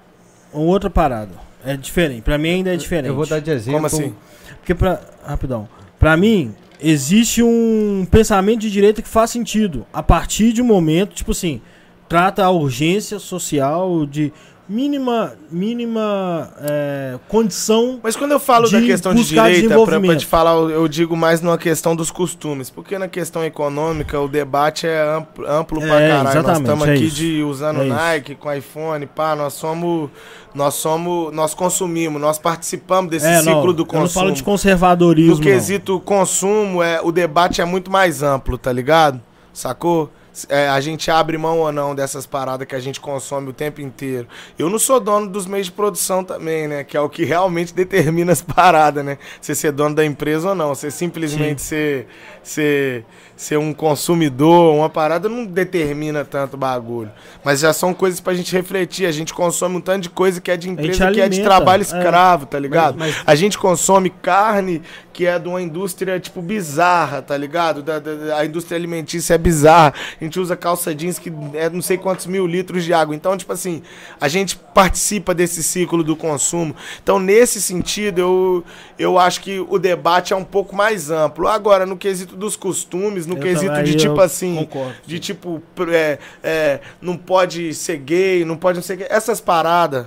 Uma 0.51 0.64
outra 0.66 0.90
parada. 0.90 1.32
É 1.64 1.75
diferente. 1.77 2.22
Pra 2.24 2.38
mim 2.38 2.49
ainda 2.49 2.74
é 2.74 2.77
diferente. 2.77 3.09
Eu 3.09 3.16
vou 3.16 3.27
dar 3.27 3.40
de 3.40 3.51
exemplo. 3.51 3.74
Como 3.74 3.85
assim? 3.85 4.16
Porque 4.58 4.74
pra. 4.74 4.99
Rapidão. 5.24 5.69
Pra 5.99 6.17
mim, 6.17 6.56
existe 6.82 7.43
um 7.43 8.06
pensamento 8.09 8.61
de 8.61 8.72
direita 8.72 9.01
que 9.01 9.09
faz 9.09 9.32
sentido. 9.32 9.85
A 9.93 10.01
partir 10.01 10.53
de 10.53 10.61
um 10.61 10.66
momento, 10.66 11.16
tipo 11.16 11.32
assim, 11.32 11.61
trata 12.08 12.43
a 12.43 12.51
urgência 12.51 13.19
social 13.19 14.06
de 14.06 14.32
mínima, 14.69 15.33
mínima 15.51 16.51
é, 16.61 17.17
condição. 17.27 17.99
Mas 18.03 18.15
quando 18.15 18.31
eu 18.33 18.39
falo 18.39 18.69
da 18.69 18.80
questão 18.80 19.14
de 19.15 19.23
direita, 19.23 19.41
pra, 19.41 19.51
pra 19.51 19.53
desenvolvimento. 19.77 20.19
te 20.19 20.25
falar, 20.27 20.51
eu 20.51 20.88
digo 20.88 21.17
mais 21.17 21.41
numa 21.41 21.57
questão 21.57 21.95
dos 21.95 22.11
costumes. 22.11 22.69
Porque 22.69 22.98
na 22.99 23.07
questão 23.07 23.43
econômica, 23.43 24.19
o 24.19 24.27
debate 24.27 24.85
é 24.85 25.01
amplo, 25.01 25.45
amplo 25.49 25.81
pra 25.81 25.99
É, 25.99 26.09
caralho. 26.09 26.43
Nós 26.43 26.57
estamos 26.59 26.88
é 26.88 26.93
aqui 26.93 27.06
isso. 27.06 27.15
de, 27.15 27.43
usando 27.43 27.81
É. 27.81 27.85
Nike, 27.85 28.35
com 28.35 28.53
iPhone, 28.53 29.06
pá, 29.07 29.35
nós 29.35 29.53
somos. 29.53 30.09
Nós 30.53 30.75
somos. 30.75 31.33
Nós 31.33 31.53
consumimos, 31.53 32.22
nós 32.22 32.38
participamos 32.38 33.09
desse 33.09 33.25
é, 33.25 33.39
ciclo 33.39 33.67
não, 33.67 33.73
do 33.73 33.83
eu 33.83 33.85
não 33.85 34.07
falo 34.07 34.07
consumo. 34.07 34.31
de 34.31 34.43
conservadorismo. 34.43 35.35
No 35.35 35.41
quesito 35.41 35.99
consumo, 36.01 36.83
é, 36.83 37.01
o 37.03 37.11
debate 37.11 37.59
é 37.61 37.65
muito 37.65 37.89
mais 37.89 38.22
amplo, 38.22 38.57
tá 38.57 38.72
ligado? 38.72 39.19
Sacou? 39.51 40.11
É, 40.48 40.69
a 40.69 40.80
gente 40.80 41.09
abre 41.09 41.38
mão 41.38 41.59
ou 41.59 41.72
não 41.72 41.95
dessas 41.95 42.25
paradas 42.25 42.67
que 42.67 42.75
a 42.75 42.80
gente 42.80 42.99
consome 42.99 43.49
o 43.49 43.53
tempo 43.53 43.82
inteiro. 43.82 44.27
Eu 44.58 44.69
não 44.69 44.80
sou 44.80 44.99
dono 44.99 45.27
dos 45.27 45.45
meios 45.45 45.67
de 45.67 45.72
produção 45.72 46.24
também, 46.24 46.67
né? 46.67 46.83
Que 46.83 46.95
é 46.95 47.01
o 47.01 47.09
que 47.09 47.25
realmente 47.25 47.74
determina 47.75 48.32
as 48.32 48.41
paradas, 48.41 49.03
né? 49.03 49.17
Você 49.41 49.56
ser 49.56 49.72
dono 49.72 49.95
da 49.95 50.06
empresa 50.06 50.49
ou 50.49 50.56
não. 50.56 50.69
Você 50.75 50.91
simplesmente 50.91 51.61
ser, 51.61 52.08
ser, 52.43 53.06
ser 53.40 53.58
um 53.58 53.72
consumidor, 53.74 54.76
uma 54.76 54.90
parada, 54.90 55.30
não 55.30 55.45
determina 55.45 56.26
tanto 56.26 56.58
bagulho. 56.58 57.09
Mas 57.42 57.61
já 57.61 57.72
são 57.72 57.93
coisas 57.93 58.19
pra 58.19 58.34
gente 58.34 58.51
refletir. 58.51 59.06
A 59.06 59.14
gente 59.14 59.34
consome 59.34 59.77
um 59.77 59.82
tanto 59.82 60.03
de 60.03 60.09
coisa 60.09 60.42
que 60.42 60.51
é 60.51 60.58
de 60.58 60.69
empresa, 60.69 61.09
que 61.09 61.22
é 61.22 61.30
de 61.30 61.42
trabalho 61.42 61.80
é. 61.80 61.85
escravo, 61.85 62.45
tá 62.45 62.59
ligado? 62.59 62.98
Mas- 63.00 63.16
A 63.26 63.35
gente 63.35 63.58
consome 63.58 64.09
carne 64.09 64.82
que 65.14 65.26
é 65.26 65.38
de 65.40 65.48
uma 65.50 65.61
indústria, 65.61 66.18
tipo, 66.19 66.42
bizarra, 66.42 67.22
tá 67.22 67.35
ligado? 67.38 67.82
Da- 67.82 68.00
da- 68.00 68.38
a 68.38 68.45
indústria 68.45 68.77
alimentícia 68.77 69.34
é 69.34 69.38
bizarra. 69.38 69.93
A 70.19 70.24
gente 70.24 70.38
usa 70.40 70.56
calça 70.58 70.93
jeans 70.95 71.18
que 71.19 71.32
é 71.53 71.69
não 71.69 71.82
sei 71.82 71.98
quantos 71.98 72.26
mil 72.26 72.45
litros 72.45 72.84
de 72.84 72.93
água. 72.93 73.16
Então, 73.16 73.35
tipo 73.38 73.51
assim, 73.53 73.82
a 74.19 74.27
gente 74.27 74.58
participa 74.58 75.34
desse 75.34 75.61
ciclo 75.64 76.03
do 76.03 76.16
consumo. 76.16 76.76
Então, 77.01 77.19
nesse 77.19 77.61
sentido, 77.61 78.19
eu, 78.19 78.64
eu 78.98 79.18
acho 79.19 79.42
que 79.42 79.59
o 79.69 79.77
debate 79.77 80.32
é 80.34 80.35
um 80.35 80.43
pouco 80.43 80.76
mais 80.76 81.09
amplo. 81.09 81.48
Agora, 81.48 81.85
no 81.85 81.95
quesito 81.98 82.35
dos 82.38 82.56
costumes, 82.56 83.28
no 83.30 83.38
Eu 83.38 83.41
quesito 83.41 83.67
também, 83.67 83.83
de, 83.83 83.95
tipo 83.95 84.19
assim, 84.19 84.56
concordo. 84.56 84.95
de 85.06 85.19
tipo, 85.19 85.61
pr- 85.75 85.90
é, 85.93 86.19
é, 86.43 86.80
não 87.01 87.16
pode 87.16 87.74
ser 87.74 87.98
gay, 87.98 88.43
não 88.43 88.58
pode 88.58 88.77
não 88.77 88.83
ser 88.83 88.98
gay. 88.98 89.08
Essas 89.09 89.40
paradas, 89.40 90.06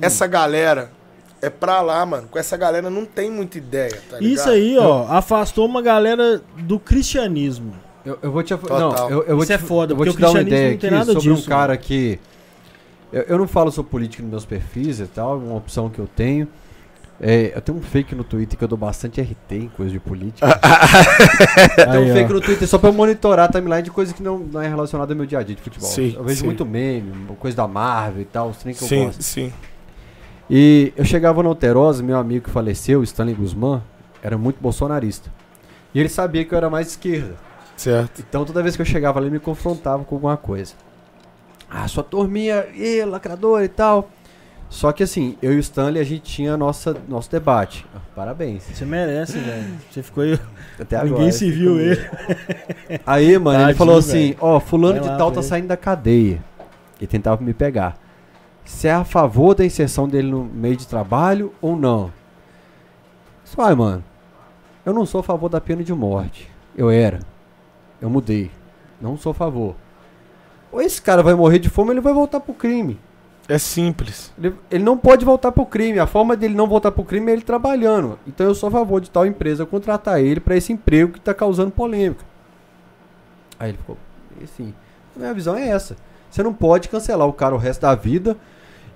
essa 0.00 0.26
galera 0.26 0.90
é 1.40 1.50
pra 1.50 1.80
lá, 1.80 2.04
mano. 2.04 2.28
Com 2.28 2.38
essa 2.38 2.56
galera 2.56 2.90
não 2.90 3.04
tem 3.04 3.30
muita 3.30 3.58
ideia, 3.58 4.00
tá 4.10 4.18
ligado? 4.18 4.34
Isso 4.34 4.48
aí, 4.48 4.76
ó, 4.78 5.06
afastou 5.08 5.66
uma 5.66 5.82
galera 5.82 6.42
do 6.58 6.78
cristianismo. 6.78 7.74
Eu, 8.04 8.18
eu 8.22 8.30
vou 8.32 8.42
te. 8.42 8.56
Total. 8.56 8.78
Não, 8.78 9.10
eu, 9.10 9.22
eu 9.24 9.34
vou 9.36 9.44
Isso 9.44 9.46
te, 9.46 9.52
é 9.52 9.58
foda, 9.58 9.92
eu 9.92 9.96
vou 9.96 10.06
porque 10.06 10.18
te 10.18 10.22
o 10.22 10.26
dar 10.26 10.30
uma 10.30 10.40
ideia 10.42 10.74
aqui 10.74 11.04
sobre 11.12 11.30
um 11.30 11.34
disso, 11.34 11.48
cara 11.48 11.76
que. 11.76 12.18
Eu, 13.12 13.22
eu 13.22 13.38
não 13.38 13.48
falo 13.48 13.70
sobre 13.72 13.90
política 13.90 14.22
nos 14.22 14.30
meus 14.30 14.44
perfis 14.44 15.00
e 15.00 15.06
tal, 15.06 15.34
é 15.34 15.38
uma 15.38 15.56
opção 15.56 15.88
que 15.90 15.98
eu 15.98 16.06
tenho. 16.06 16.46
É, 17.20 17.52
eu 17.56 17.60
tenho 17.62 17.78
um 17.78 17.80
fake 17.80 18.14
no 18.14 18.22
Twitter 18.22 18.58
que 18.58 18.64
eu 18.64 18.68
dou 18.68 18.76
bastante 18.76 19.20
RT 19.20 19.52
em 19.52 19.68
coisa 19.68 19.90
de 19.90 19.98
política. 19.98 20.46
eu 21.78 21.84
tenho 21.86 21.90
Aí, 21.90 22.10
um 22.10 22.10
ó. 22.10 22.14
fake 22.14 22.32
no 22.32 22.40
Twitter 22.40 22.68
só 22.68 22.78
pra 22.78 22.90
eu 22.90 22.92
monitorar 22.92 23.48
a 23.48 23.52
timeline 23.52 23.82
de 23.82 23.90
coisa 23.90 24.12
que 24.12 24.22
não, 24.22 24.38
não 24.38 24.60
é 24.60 24.68
relacionada 24.68 25.12
ao 25.12 25.16
meu 25.16 25.24
dia 25.24 25.38
a 25.38 25.42
dia 25.42 25.54
de 25.56 25.62
futebol. 25.62 25.88
Sim, 25.88 26.14
eu 26.16 26.24
vejo 26.24 26.40
sim. 26.40 26.44
muito 26.46 26.64
meme, 26.66 27.12
coisa 27.38 27.56
da 27.56 27.66
Marvel 27.66 28.22
e 28.22 28.26
tal, 28.26 28.50
os 28.50 28.62
que 28.62 28.68
eu 28.68 28.74
Sim, 28.74 29.04
gosto. 29.06 29.22
sim. 29.22 29.52
E 30.48 30.92
eu 30.96 31.04
chegava 31.04 31.42
no 31.42 31.48
Alterosa, 31.48 32.02
meu 32.02 32.18
amigo 32.18 32.44
que 32.44 32.50
faleceu, 32.50 33.02
Stanley 33.02 33.34
Guzmán, 33.34 33.82
era 34.22 34.36
muito 34.36 34.60
bolsonarista. 34.60 35.32
E 35.94 35.98
ele 36.00 36.08
sabia 36.08 36.44
que 36.44 36.52
eu 36.52 36.58
era 36.58 36.68
mais 36.68 36.88
esquerda. 36.88 37.36
Certo. 37.76 38.20
Então 38.28 38.44
toda 38.44 38.62
vez 38.62 38.76
que 38.76 38.82
eu 38.82 38.86
chegava 38.86 39.18
ali, 39.18 39.26
ele 39.28 39.34
me 39.34 39.40
confrontava 39.40 40.04
com 40.04 40.14
alguma 40.14 40.36
coisa. 40.36 40.74
Ah, 41.68 41.88
sua 41.88 42.02
turminha, 42.04 42.66
ê, 42.76 43.04
lacrador 43.04 43.62
e 43.62 43.68
tal. 43.68 44.10
Só 44.68 44.92
que 44.92 45.02
assim, 45.02 45.36
eu 45.40 45.52
e 45.52 45.56
o 45.56 45.60
Stanley, 45.60 46.00
a 46.00 46.04
gente 46.04 46.22
tinha 46.22 46.56
nossa, 46.56 46.96
nosso 47.08 47.30
debate. 47.30 47.86
Parabéns. 48.14 48.64
Você 48.64 48.84
merece, 48.84 49.38
velho. 49.38 49.78
Você 49.90 50.02
ficou 50.02 50.24
aí. 50.24 50.38
Até 50.78 50.96
Ninguém 50.98 51.14
agora, 51.14 51.32
se 51.32 51.50
viu 51.50 51.80
ele. 51.80 52.00
Aí, 53.06 53.38
mano, 53.38 53.58
ele 53.58 53.62
Tadinho, 53.62 53.76
falou 53.78 53.98
assim, 53.98 54.34
ó, 54.40 54.58
fulano 54.58 55.00
Vai 55.00 55.10
de 55.10 55.18
tal 55.18 55.30
tá 55.30 55.40
ele. 55.40 55.48
saindo 55.48 55.68
da 55.68 55.76
cadeia. 55.76 56.42
Ele 56.98 57.06
tentava 57.06 57.42
me 57.42 57.54
pegar. 57.54 57.96
Você 58.64 58.88
é 58.88 58.92
a 58.92 59.04
favor 59.04 59.54
da 59.54 59.64
inserção 59.64 60.08
dele 60.08 60.28
no 60.30 60.44
meio 60.44 60.76
de 60.76 60.86
trabalho 60.88 61.52
ou 61.60 61.76
não? 61.76 62.12
Isso 63.44 63.56
vai, 63.56 63.74
mano. 63.74 64.02
Eu 64.84 64.92
não 64.92 65.06
sou 65.06 65.20
a 65.20 65.22
favor 65.22 65.48
da 65.48 65.60
pena 65.60 65.84
de 65.84 65.92
morte. 65.92 66.50
Eu 66.76 66.90
era. 66.90 67.20
Eu 68.00 68.10
mudei. 68.10 68.50
Não 69.00 69.16
sou 69.16 69.30
a 69.30 69.34
favor. 69.34 69.76
Ou 70.72 70.80
esse 70.80 71.00
cara 71.00 71.22
vai 71.22 71.34
morrer 71.34 71.60
de 71.60 71.68
fome, 71.70 71.92
ele 71.92 72.00
vai 72.00 72.12
voltar 72.12 72.40
pro 72.40 72.52
crime. 72.52 72.98
É 73.48 73.58
simples. 73.58 74.32
Ele, 74.36 74.54
ele 74.70 74.82
não 74.82 74.96
pode 74.98 75.24
voltar 75.24 75.52
pro 75.52 75.64
crime. 75.64 75.98
A 76.00 76.06
forma 76.06 76.36
dele 76.36 76.54
não 76.54 76.66
voltar 76.66 76.90
pro 76.90 77.04
crime 77.04 77.30
é 77.30 77.34
ele 77.34 77.42
trabalhando. 77.42 78.18
Então 78.26 78.46
eu 78.46 78.54
sou 78.54 78.68
a 78.68 78.72
favor 78.72 79.00
de 79.00 79.08
tal 79.10 79.24
empresa 79.24 79.64
contratar 79.64 80.20
ele 80.20 80.40
pra 80.40 80.56
esse 80.56 80.72
emprego 80.72 81.12
que 81.12 81.20
tá 81.20 81.32
causando 81.32 81.70
polêmica. 81.70 82.24
Aí 83.58 83.70
ele 83.70 83.78
ficou, 83.78 83.96
e 84.40 84.44
assim, 84.44 84.74
a 85.14 85.18
minha 85.18 85.32
visão 85.32 85.56
é 85.56 85.68
essa. 85.68 85.96
Você 86.30 86.42
não 86.42 86.52
pode 86.52 86.88
cancelar 86.88 87.26
o 87.26 87.32
cara 87.32 87.54
o 87.54 87.58
resto 87.58 87.82
da 87.82 87.94
vida. 87.94 88.36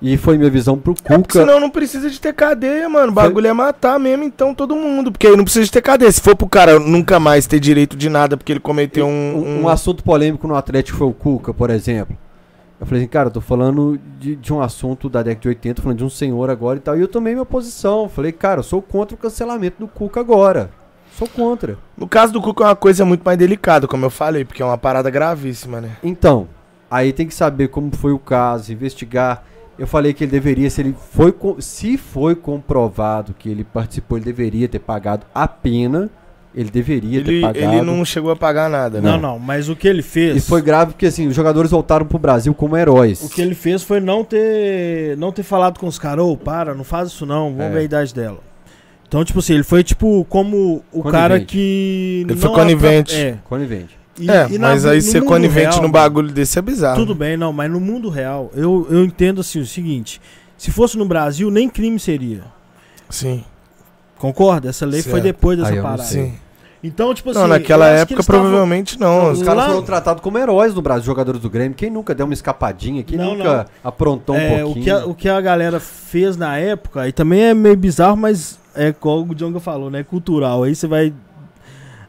E 0.02 0.16
foi 0.16 0.38
minha 0.38 0.48
visão 0.48 0.78
pro 0.78 0.94
Porque 0.94 1.14
Cuca. 1.14 1.40
senão 1.40 1.60
não 1.60 1.68
precisa 1.68 2.08
de 2.08 2.18
ter 2.18 2.32
cadeia, 2.32 2.88
mano. 2.88 3.12
O 3.12 3.14
Foi- 3.14 3.22
bagulho 3.24 3.46
é 3.48 3.52
matar 3.52 4.00
mesmo, 4.00 4.24
então, 4.24 4.54
todo 4.54 4.74
mundo. 4.74 5.12
Porque 5.12 5.26
aí 5.26 5.36
não 5.36 5.44
precisa 5.44 5.66
de 5.66 5.70
ter 5.70 5.82
cadeia. 5.82 6.10
Se 6.10 6.22
for 6.22 6.34
pro 6.34 6.48
cara 6.48 6.78
nunca 6.80 7.20
mais 7.20 7.46
ter 7.46 7.60
direito 7.60 7.98
de 7.98 8.08
nada 8.08 8.34
porque 8.34 8.50
ele 8.50 8.60
cometeu 8.60 9.06
um. 9.06 9.10
um, 9.10 9.38
um- 9.46 9.62
um 9.64 9.68
assunto 9.68 10.02
polêmico 10.02 10.48
no 10.48 10.54
Atlético 10.54 10.96
foi 10.96 11.06
o 11.06 11.12
Cuca, 11.12 11.52
por 11.52 11.68
exemplo. 11.68 12.16
Eu 12.80 12.86
falei 12.86 13.02
assim, 13.02 13.10
cara, 13.10 13.28
eu 13.28 13.32
tô 13.32 13.42
falando 13.42 14.00
de, 14.18 14.34
de 14.34 14.52
um 14.54 14.62
assunto 14.62 15.10
da 15.10 15.22
década 15.22 15.42
de 15.42 15.48
80, 15.48 15.82
falando 15.82 15.98
de 15.98 16.04
um 16.04 16.08
senhor 16.08 16.48
agora 16.48 16.78
e 16.78 16.80
tal. 16.80 16.96
E 16.96 17.00
eu 17.02 17.08
tomei 17.08 17.34
minha 17.34 17.44
posição. 17.44 18.08
Falei, 18.08 18.32
cara, 18.32 18.60
eu 18.60 18.64
sou 18.64 18.80
contra 18.80 19.14
o 19.14 19.18
cancelamento 19.18 19.76
do 19.78 19.86
Cuca 19.86 20.18
agora. 20.18 20.70
Sou 21.12 21.28
contra. 21.28 21.76
No 21.94 22.08
caso 22.08 22.32
do 22.32 22.40
Cuca 22.40 22.64
é 22.64 22.66
uma 22.68 22.76
coisa 22.76 23.04
muito 23.04 23.22
mais 23.22 23.36
delicada, 23.36 23.86
como 23.86 24.06
eu 24.06 24.10
falei, 24.10 24.46
porque 24.46 24.62
é 24.62 24.64
uma 24.64 24.78
parada 24.78 25.10
gravíssima, 25.10 25.78
né? 25.78 25.96
Então, 26.02 26.48
aí 26.90 27.12
tem 27.12 27.26
que 27.26 27.34
saber 27.34 27.68
como 27.68 27.94
foi 27.94 28.12
o 28.12 28.18
caso, 28.18 28.72
investigar. 28.72 29.44
Eu 29.78 29.86
falei 29.86 30.14
que 30.14 30.24
ele 30.24 30.30
deveria, 30.30 30.70
se 30.70 30.80
ele 30.80 30.96
foi, 31.12 31.34
se 31.58 31.98
foi 31.98 32.34
comprovado 32.34 33.34
que 33.34 33.50
ele 33.50 33.64
participou, 33.64 34.16
ele 34.16 34.24
deveria 34.24 34.68
ter 34.68 34.78
pagado 34.78 35.26
a 35.34 35.46
pena. 35.46 36.08
Ele 36.54 36.68
deveria 36.68 37.22
ter 37.22 37.30
Ele, 37.30 37.40
pagado. 37.42 37.74
ele 37.74 37.82
não 37.82 38.04
chegou 38.04 38.32
a 38.32 38.36
pagar 38.36 38.68
nada, 38.68 39.00
né? 39.00 39.08
Não, 39.10 39.20
não, 39.20 39.38
mas 39.38 39.68
o 39.68 39.76
que 39.76 39.86
ele 39.86 40.02
fez. 40.02 40.36
E 40.36 40.40
foi 40.40 40.60
grave 40.60 40.92
porque 40.92 41.06
assim, 41.06 41.28
os 41.28 41.34
jogadores 41.34 41.70
voltaram 41.70 42.04
pro 42.04 42.18
Brasil 42.18 42.52
como 42.52 42.76
heróis. 42.76 43.22
O 43.22 43.28
que 43.28 43.40
ele 43.40 43.54
fez 43.54 43.82
foi 43.84 44.00
não 44.00 44.24
ter 44.24 45.16
não 45.16 45.30
ter 45.30 45.44
falado 45.44 45.78
com 45.78 45.86
os 45.86 45.98
caras, 45.98 46.24
ô, 46.24 46.36
para, 46.36 46.74
não 46.74 46.82
faz 46.82 47.08
isso 47.08 47.24
não, 47.24 47.50
vamos 47.50 47.66
É. 47.66 47.70
ver 47.70 47.78
a 47.78 47.82
idade 47.84 48.12
dela. 48.12 48.38
Então, 49.06 49.24
tipo 49.24 49.38
assim, 49.38 49.54
ele 49.54 49.62
foi 49.62 49.84
tipo 49.84 50.24
como 50.28 50.82
o 50.92 51.02
Conivente. 51.02 51.12
cara 51.12 51.40
que. 51.40 52.26
Ele 52.28 52.36
foi 52.36 52.48
não 52.50 52.56
conivente. 52.56 53.14
É. 53.14 53.38
Conivente. 53.44 53.98
E- 54.18 54.28
é, 54.30 54.48
e 54.50 54.58
na- 54.58 54.68
mas 54.70 54.84
aí 54.84 54.96
no 54.96 55.02
ser 55.02 55.22
conivente 55.22 55.60
real, 55.68 55.74
num 55.76 55.82
mano, 55.82 55.92
bagulho 55.92 56.32
desse 56.32 56.58
é 56.58 56.62
bizarro. 56.62 56.96
Tudo 56.96 57.14
bem, 57.14 57.36
não, 57.36 57.52
mas 57.52 57.70
no 57.70 57.80
mundo 57.80 58.08
real, 58.08 58.50
eu, 58.54 58.86
eu 58.90 59.04
entendo 59.04 59.40
assim 59.40 59.60
o 59.60 59.66
seguinte: 59.66 60.20
se 60.58 60.70
fosse 60.72 60.98
no 60.98 61.04
Brasil, 61.06 61.48
nem 61.50 61.68
crime 61.70 61.98
seria. 61.98 62.42
Sim, 63.08 63.42
Concorda? 64.20 64.68
Essa 64.68 64.84
lei 64.86 65.02
foi 65.02 65.12
Certo. 65.14 65.24
depois 65.24 65.58
dessa 65.58 65.70
Aí 65.72 65.80
parada. 65.80 66.02
sim. 66.04 66.34
Então, 66.82 67.12
tipo 67.12 67.28
assim. 67.30 67.38
não, 67.40 67.46
naquela 67.48 67.88
época 67.88 68.22
tavam- 68.22 68.40
provavelmente 68.42 68.98
não. 68.98 69.32
Os 69.32 69.42
caras 69.42 69.66
foram 69.66 69.82
tratados 69.82 70.22
como 70.22 70.38
heróis 70.38 70.74
no 70.74 70.80
Brasil, 70.80 71.04
jogadores 71.04 71.40
do 71.40 71.50
Grêmio. 71.50 71.74
Quem 71.76 71.90
nunca 71.90 72.14
deu 72.14 72.24
uma 72.24 72.32
escapadinha? 72.32 73.02
Quem 73.02 73.18
Não, 73.18 73.34
nunca 73.34 73.54
não. 73.54 73.64
aprontou 73.84 74.34
um 74.34 74.38
É, 74.38 74.62
o, 74.62 74.66
pouquinho? 74.66 74.84
que 74.84 74.90
a, 74.90 75.06
o 75.06 75.14
que 75.14 75.28
a 75.28 75.40
galera 75.42 75.78
fez 75.78 76.38
na 76.38 76.56
época, 76.56 77.06
e 77.06 77.12
também 77.12 77.42
é 77.42 77.52
meio 77.54 77.76
bizarro, 77.76 78.16
mas 78.16 78.58
é 78.74 78.88
igual 78.88 79.20
o 79.20 79.34
Djonga 79.34 79.60
falou, 79.60 79.90
né? 79.90 80.02
Cultural. 80.02 80.62
Aí 80.62 80.74
você 80.74 80.86
vai 80.86 81.12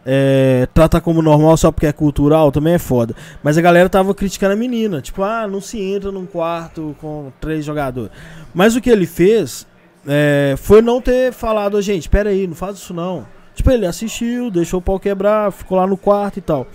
é, 0.06 0.68
tratar 0.74 1.02
como 1.02 1.22
normal 1.22 1.56
só 1.58 1.72
porque 1.72 1.86
é 1.88 1.92
cultural, 1.92 2.52
também 2.52 2.74
é 2.74 2.80
foda. 2.80 3.14
Mas 3.44 3.58
a 3.58 3.62
galera 3.62 3.90
tava 3.90 4.14
criticando 4.16 4.54
a 4.54 4.56
menina. 4.58 5.02
Tipo, 5.02 5.22
ah, 5.24 5.48
não 5.48 5.60
se 5.62 5.80
entra 5.82 6.12
num 6.12 6.26
quarto 6.26 6.96
com 7.02 7.32
três 7.42 7.64
jogadores. 7.66 8.12
Mas 8.54 8.76
o 8.76 8.82
que 8.82 8.90
ele 8.90 9.06
fez 9.06 9.68
é, 10.08 10.56
foi 10.58 10.82
não 10.82 11.02
ter 11.02 11.32
falado, 11.34 11.76
"Ô, 11.76 11.82
gente, 11.82 12.10
pera 12.10 12.30
aí, 12.30 12.48
não 12.48 12.56
faz 12.56 12.78
isso 12.78 12.94
não. 12.94 13.26
Tipo, 13.54 13.70
ele 13.72 13.86
assistiu, 13.86 14.50
deixou 14.50 14.80
o 14.80 14.82
pau 14.82 15.00
quebrar, 15.00 15.52
ficou 15.52 15.78
lá 15.78 15.86
no 15.86 15.98
quarto 15.98 16.38
e 16.38 16.42
tal. 16.42 16.66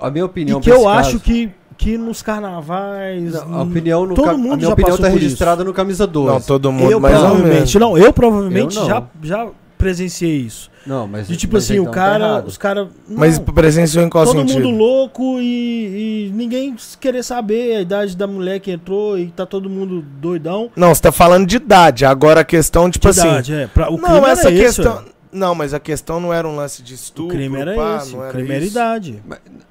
A 0.00 0.10
minha 0.10 0.24
opinião 0.24 0.58
e 0.60 0.62
que 0.62 0.70
eu 0.70 0.88
acho 0.88 1.12
caso- 1.12 1.20
que, 1.20 1.50
que 1.76 1.98
nos 1.98 2.22
carnavais. 2.22 3.32
Não, 3.34 3.54
a 3.58 3.62
opinião 3.62 4.06
no 4.06 4.14
todo 4.14 4.26
ca- 4.26 4.32
mundo 4.36 4.52
a 4.52 4.56
minha 4.56 4.68
já 4.68 4.72
opinião 4.72 4.96
tá 4.98 5.08
registrada 5.08 5.64
no 5.64 5.72
camisa 5.74 6.06
12. 6.06 6.28
Não, 6.32 6.40
todo 6.40 6.70
mundo, 6.72 6.90
eu 6.90 7.00
mais 7.00 7.16
ou 7.16 7.20
provavelmente, 7.28 7.78
não, 7.78 7.98
eu 7.98 8.12
provavelmente 8.12 8.76
Eu 8.76 8.82
não. 8.82 8.88
já, 8.88 9.02
já 9.22 9.48
presenciei 9.82 10.36
isso. 10.36 10.70
Não, 10.86 11.06
mas 11.08 11.26
De 11.28 11.36
tipo 11.36 11.54
mas 11.54 11.64
assim, 11.64 11.74
então 11.74 11.84
o 11.84 11.88
tá 11.88 11.92
cara, 11.94 12.24
errado. 12.24 12.46
os 12.46 12.56
caras. 12.56 12.88
Mas 13.08 13.38
presenciou 13.38 14.04
em 14.04 14.08
qual 14.08 14.24
todo 14.24 14.38
sentido? 14.38 14.64
mundo 14.68 14.76
louco 14.78 15.38
e, 15.40 16.28
e 16.28 16.32
ninguém 16.34 16.74
querer 17.00 17.22
saber 17.22 17.76
a 17.76 17.80
idade 17.80 18.16
da 18.16 18.26
mulher 18.26 18.60
que 18.60 18.70
entrou 18.70 19.18
e 19.18 19.26
tá 19.28 19.44
todo 19.46 19.68
mundo 19.68 20.02
doidão. 20.02 20.70
Não, 20.76 20.94
você 20.94 21.02
tá 21.02 21.12
falando 21.12 21.46
de 21.46 21.56
idade. 21.56 22.04
Agora 22.04 22.40
a 22.40 22.44
questão, 22.44 22.90
tipo 22.90 23.10
De 23.10 23.18
assim. 23.20 23.28
idade, 23.28 23.54
é. 23.54 23.66
Pra- 23.66 23.90
o 23.90 23.96
crime 23.98 24.08
não, 24.08 24.16
era 24.18 24.30
essa 24.32 24.50
esse, 24.50 24.62
questão. 24.76 24.96
ué. 24.96 25.02
Não, 25.32 25.54
mas 25.54 25.72
a 25.72 25.80
questão 25.80 26.20
não 26.20 26.32
era 26.32 26.46
um 26.46 26.54
lance 26.54 26.82
de 26.82 26.92
O 26.92 26.94
estupro. 26.94 27.36
crime 27.36 27.58
era 27.58 27.74
pá, 27.74 27.96
esse. 28.02 28.12
não 28.12 28.20
O 28.20 28.22
era 28.24 28.32
crime 28.32 28.54
era 28.54 28.64
isso. 28.64 28.72
idade. 28.72 29.22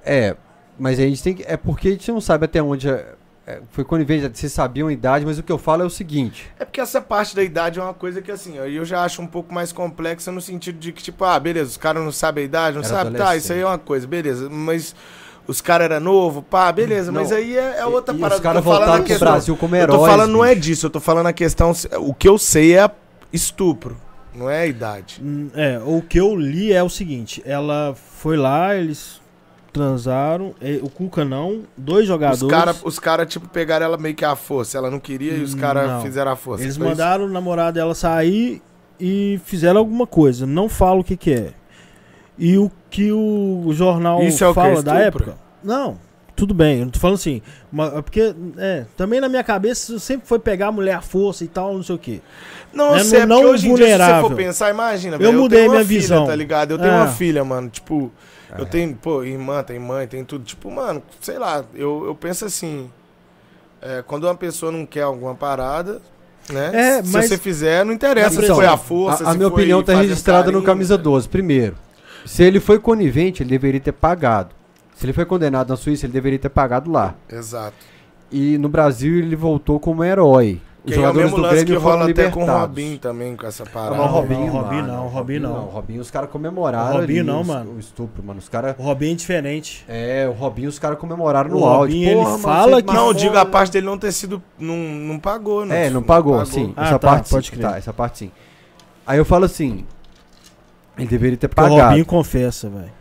É, 0.06 0.36
mas 0.80 0.98
a 1.00 1.04
gente 1.04 1.22
tem 1.24 1.34
que. 1.36 1.44
É 1.48 1.56
porque 1.58 1.88
a 1.90 1.92
gente 1.92 2.12
não 2.12 2.20
sabe 2.22 2.46
até 2.46 2.62
onde 2.64 2.90
é, 2.90 3.14
foi 3.72 3.84
conivente, 3.84 4.38
vocês 4.38 4.52
sabiam 4.52 4.88
a 4.88 4.94
idade, 4.94 5.26
mas 5.26 5.38
o 5.40 5.44
que 5.44 5.52
eu 5.52 5.58
falo 5.58 5.84
é 5.84 5.86
o 5.86 5.90
seguinte. 5.90 6.50
É 6.60 6.66
porque 6.66 6.80
essa 6.82 7.02
parte 7.02 7.36
da 7.36 7.44
idade 7.44 7.80
é 7.80 7.84
uma 7.84 7.94
coisa 7.94 8.22
que, 8.22 8.32
assim, 8.32 8.56
eu 8.58 8.86
já 8.86 9.04
acho 9.04 9.22
um 9.22 9.28
pouco 9.28 9.54
mais 9.54 9.72
complexa 9.72 10.32
no 10.32 10.42
sentido 10.42 10.78
de 10.80 10.92
que, 10.92 11.02
tipo, 11.04 11.24
ah, 11.24 11.40
beleza, 11.40 11.70
os 11.72 11.78
caras 11.78 12.04
não 12.04 12.12
sabem 12.12 12.44
a 12.44 12.46
idade, 12.46 12.78
não 12.78 12.84
sabem, 12.84 13.14
tá, 13.14 13.36
isso 13.36 13.52
aí 13.54 13.60
é 13.62 13.66
uma 13.66 13.78
coisa, 13.78 14.06
beleza, 14.08 14.50
mas 14.50 14.96
os 15.48 15.60
caras 15.62 15.86
eram 15.92 16.00
novos, 16.00 16.44
pá, 16.50 16.72
beleza, 16.72 17.12
mas 17.12 17.30
Não. 17.32 17.38
aí 17.38 17.58
é, 17.58 17.80
é 17.80 17.86
outra 17.86 18.16
E- 18.16 18.20
parada. 18.20 18.36
os 18.36 18.42
caras 18.42 18.64
voltaram 18.64 18.94
pro 18.98 19.04
questão- 19.04 19.28
Brasil 19.32 19.58
como 19.58 19.76
Eu 19.76 19.88
tô 19.88 19.94
heróis, 19.96 20.12
falando 20.12 20.32
não 20.32 20.46
é 20.46 20.50
bicho. 20.56 20.62
disso, 20.68 20.86
eu 20.86 20.90
tô 20.90 21.00
falando 21.00 21.28
a 21.28 21.34
questão, 21.34 21.72
o 22.00 22.14
que 22.14 22.28
eu 22.28 22.38
sei 22.38 22.78
é 22.78 22.90
estupro, 23.34 23.98
não 24.36 24.50
é 24.50 24.62
a 24.62 24.66
idade. 24.68 25.22
Hum, 25.24 25.50
É, 25.56 25.80
o 25.86 26.02
que 26.02 26.20
eu 26.20 26.36
li 26.36 26.72
é 26.74 26.82
o 26.84 26.90
seguinte: 26.90 27.42
ela 27.46 27.94
foi 27.96 28.38
lá, 28.38 28.76
eles 28.76 29.21
transaram, 29.72 30.54
e- 30.62 30.80
o 30.84 30.90
Cuca 30.90 31.24
não, 31.26 31.62
dois 31.78 32.06
jogadores. 32.08 32.42
Os 32.42 32.50
caras, 32.50 32.82
os 32.84 33.00
cara, 33.00 33.26
tipo, 33.26 33.48
pegaram 33.48 33.86
ela 33.86 33.98
meio 33.98 34.16
que 34.16 34.26
à 34.26 34.36
força, 34.36 34.78
ela 34.78 34.92
não 34.92 35.00
queria 35.00 35.34
e 35.34 35.42
os 35.44 35.56
caras 35.56 35.90
Não. 35.90 36.02
fizeram 36.02 36.32
a 36.32 36.36
força. 36.36 36.64
Eles 36.64 36.76
isso? 36.76 36.84
mandaram 36.84 37.26
o 37.26 37.30
namorado 37.30 37.76
dela 37.76 37.96
sair 37.96 38.62
e 39.00 39.40
fizeram 39.46 39.80
alguma 39.80 40.06
coisa. 40.06 40.46
Não 40.46 40.68
falo 40.70 41.00
o 41.02 41.04
que, 41.04 41.16
que 41.18 41.32
é. 41.34 41.54
E 42.38 42.58
o 42.58 42.72
que 42.90 43.12
o 43.12 43.68
jornal 43.72 44.22
Isso 44.24 44.44
é 44.44 44.48
o 44.50 44.54
fala 44.54 44.82
da 44.82 44.96
época. 44.96 45.36
Não, 45.64 45.98
tudo 46.36 46.54
bem. 46.54 46.80
Eu 46.80 46.86
não 46.86 46.92
tô 46.92 47.00
falando 47.00 47.16
assim. 47.16 47.42
mas 47.72 47.94
é 47.94 48.02
porque, 48.02 48.34
é, 48.58 48.86
também 48.98 49.22
na 49.22 49.30
minha 49.30 49.44
cabeça 49.44 50.00
sempre 50.00 50.28
foi 50.28 50.40
pegar 50.40 50.68
a 50.68 50.72
mulher 50.72 50.96
à 50.96 51.02
força 51.02 51.44
e 51.44 51.48
tal, 51.48 51.74
não 51.76 51.84
sei 51.84 51.96
o 51.96 52.00
quê. 52.00 52.20
Não, 52.74 52.96
É 52.96 53.04
sei, 53.04 53.20
é 53.22 53.26
não 53.26 53.44
hoje 53.44 53.70
em 53.70 53.76
dia, 53.76 53.98
se 53.98 54.06
você 54.06 54.22
for 54.22 54.34
pensar, 54.36 54.70
imagina, 54.70 55.16
Eu 55.18 55.20
velho, 55.20 55.38
mudei 55.40 55.60
tenho 55.60 55.72
uma 55.72 55.76
minha 55.80 55.88
filha, 55.88 56.00
visão. 56.02 56.26
tá 56.26 56.36
ligado? 56.36 56.72
Eu 56.72 56.78
tenho 56.80 56.90
É. 56.92 56.96
uma 56.96 57.08
filha, 57.10 57.44
mano, 57.44 57.70
tipo, 57.70 58.12
eu 58.58 58.66
tenho, 58.66 58.96
pô, 58.96 59.24
irmã, 59.24 59.64
tem 59.64 59.80
mãe, 59.80 60.08
tem 60.08 60.24
tudo, 60.24 60.44
tipo, 60.44 60.70
mano, 60.72 61.02
sei 61.20 61.38
lá, 61.40 61.64
eu, 61.74 62.04
eu 62.06 62.16
penso 62.16 62.46
assim, 62.46 62.90
é, 63.82 64.04
quando 64.06 64.26
uma 64.26 64.36
pessoa 64.36 64.72
não 64.72 64.86
quer 64.86 65.02
alguma 65.04 65.36
parada, 65.36 66.02
né, 66.50 66.72
É, 66.74 67.04
se 67.04 67.12
mas- 67.14 67.28
você 67.30 67.38
fizer, 67.38 67.86
não 67.86 67.94
interessa 67.94 68.36
Mas, 68.36 68.46
se 68.46 68.54
foi 68.54 68.64
então, 68.66 68.74
a 68.74 68.78
força, 68.78 69.24
a, 69.28 69.32
a 69.32 69.34
minha 69.34 69.48
opinião 69.48 69.82
tá 69.84 69.94
fazer 69.94 70.08
registrada 70.08 70.52
no 70.52 70.62
camisa 70.64 70.98
né? 70.98 71.04
12. 71.04 71.30
Primeiro, 71.30 71.76
se 72.26 72.44
ele 72.44 72.60
foi 72.60 72.80
conivente, 72.80 73.44
ele 73.44 73.50
deveria 73.50 73.80
ter 73.80 73.92
pagado. 73.94 74.50
Se 74.96 75.06
ele 75.06 75.14
foi 75.14 75.26
condenado 75.26 75.70
na 75.70 75.76
Suíça, 75.76 76.06
ele 76.06 76.14
deveria 76.14 76.38
ter 76.38 76.50
pagado 76.50 76.92
lá. 76.92 77.16
Exato. 77.28 77.76
E 78.32 78.58
no 78.58 78.70
Brasil 78.70 79.18
ele 79.18 79.36
voltou 79.36 79.80
como 79.80 80.04
herói. 80.04 80.62
Que 80.84 80.96
é 80.96 81.08
o 81.10 81.14
mesmo 81.14 81.36
do 81.36 81.42
lance 81.44 81.64
que 81.64 81.74
rola 81.76 82.10
até 82.10 82.32
com 82.32 82.44
o. 82.44 82.48
Robinho 82.48 82.98
também, 82.98 83.36
com 83.36 83.46
essa 83.46 83.62
Ah, 83.62 83.70
parada. 83.72 83.96
mas 83.98 84.06
o 84.10 84.14
Robinho, 84.14 84.46
Não, 84.48 84.52
Robinho 84.62 84.82
mano, 84.82 84.94
não, 84.94 85.08
Robinho 85.08 85.42
não. 85.42 85.54
O 85.66 85.70
Robinho, 85.70 86.02
os 86.02 86.10
caras 86.10 86.30
comemoraram. 86.32 86.90
O 86.96 86.98
Robinho 87.00 87.20
ali 87.22 87.24
não, 87.24 87.44
mano. 87.44 87.74
O 87.76 87.80
estupro, 87.80 88.24
mano. 88.24 88.40
Os 88.40 88.50
caras. 88.50 88.76
O 88.80 88.82
Robinho 88.82 89.12
é 89.12 89.16
diferente. 89.16 89.86
É, 89.88 90.28
o 90.28 90.32
Robinho, 90.32 90.70
os 90.70 90.80
caras 90.80 90.98
comemoraram 90.98 91.52
no 91.52 91.60
O 91.60 91.66
áudio. 91.66 91.78
Robinho, 91.98 92.10
ele 92.10 92.16
Porra, 92.16 92.38
fala 92.40 92.82
que- 92.82 92.94
Não, 92.94 93.14
digo 93.14 93.38
a 93.38 93.46
parte 93.46 93.72
dele 93.74 93.86
não 93.86 93.98
ter 93.98 94.12
sido, 94.12 94.42
não, 94.58 94.76
não 94.76 95.20
pagou, 95.20 95.66
né? 95.68 95.86
É, 95.86 95.90
não 95.92 96.02
pagou, 96.02 96.44
sim. 96.48 96.74
Ah, 96.76 96.86
essa 96.88 96.98
tá, 97.00 97.08
parte 97.10 97.30
pode 97.30 97.46
sim. 97.46 97.52
crer. 97.58 97.62
Tá, 97.70 97.78
essa 97.78 97.94
parte 97.94 98.18
sim. 98.18 98.32
Aí 99.06 99.20
eu 99.20 99.26
falo 99.26 99.46
assim. 99.46 99.86
Ele 100.98 101.08
deveria 101.08 101.38
ter 101.38 101.48
Porque 101.48 101.62
o 101.62 101.64
pagado. 101.70 101.88
Robinho 101.90 102.06
confessa, 102.06 102.70
velho. 102.70 102.92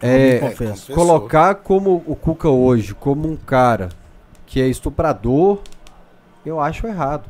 É, 0.00 0.38
Robinho 0.38 0.50
confessa. 0.52 0.92
colocar 0.92 1.54
como 1.56 2.04
o 2.06 2.14
Cuca 2.14 2.48
hoje, 2.48 2.94
como 2.94 3.28
um 3.28 3.36
cara 3.36 3.88
que 4.46 4.60
é 4.60 4.68
estuprador, 4.68 5.58
eu 6.48 6.60
acho 6.60 6.86
errado. 6.86 7.28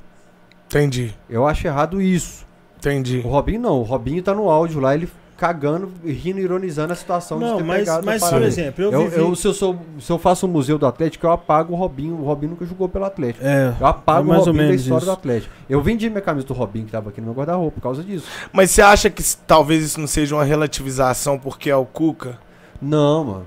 Entendi, 0.66 1.14
Eu 1.30 1.46
acho 1.46 1.66
errado 1.66 2.00
isso. 2.02 2.44
entendi. 2.78 3.22
O 3.24 3.28
Robinho 3.28 3.60
não, 3.60 3.78
o 3.80 3.82
Robinho 3.82 4.22
tá 4.22 4.34
no 4.34 4.50
áudio 4.50 4.80
lá, 4.80 4.94
ele 4.94 5.08
cagando, 5.36 5.92
rindo, 6.04 6.40
ironizando 6.40 6.94
a 6.94 6.96
situação 6.96 7.38
Não, 7.38 7.52
de 7.52 7.56
ter 7.58 7.64
mas, 7.64 7.78
pegado 7.80 8.06
mas 8.06 8.24
por 8.24 8.40
exemplo, 8.42 8.82
eu, 8.84 8.90
Eu, 8.90 9.00
vivi... 9.04 9.16
eu- 9.20 9.36
se, 9.36 9.46
eu 9.46 9.52
sou, 9.52 9.78
se 10.00 10.10
eu 10.10 10.18
faço 10.18 10.46
um 10.46 10.48
museu 10.48 10.78
do 10.78 10.86
Atlético, 10.86 11.26
eu 11.26 11.30
apago 11.30 11.74
o 11.74 11.76
Robinho. 11.76 12.14
O 12.18 12.24
Robinho 12.24 12.52
nunca 12.52 12.64
jogou 12.64 12.88
pelo 12.88 13.04
Atlético. 13.04 13.44
É, 13.46 13.74
Eu 13.78 13.86
apago 13.86 14.28
É 14.28 14.30
mais 14.30 14.38
o 14.38 14.40
ou 14.40 14.46
Robinho 14.46 14.62
da 14.64 14.68
menos 14.70 14.80
história 14.82 15.02
isso. 15.02 15.06
do 15.06 15.12
Atlético. 15.12 15.54
Eu 15.68 15.82
vendi 15.82 16.08
minha 16.08 16.22
camisa 16.22 16.46
do 16.46 16.54
Robinho 16.54 16.86
que 16.86 16.92
tava 16.92 17.10
aqui 17.10 17.20
no 17.20 17.26
meu 17.26 17.34
guarda-roupa 17.34 17.74
por 17.74 17.82
causa 17.82 18.02
disso. 18.02 18.26
Mas 18.50 18.70
você 18.70 18.80
acha 18.80 19.10
que 19.10 19.22
talvez 19.46 19.84
isso 19.84 20.00
não 20.00 20.06
seja 20.06 20.34
uma 20.34 20.42
relativização 20.44 21.38
porque 21.38 21.68
é 21.70 21.76
o 21.76 21.84
Cuca? 21.84 22.38
Não, 22.80 23.24
mano. 23.24 23.46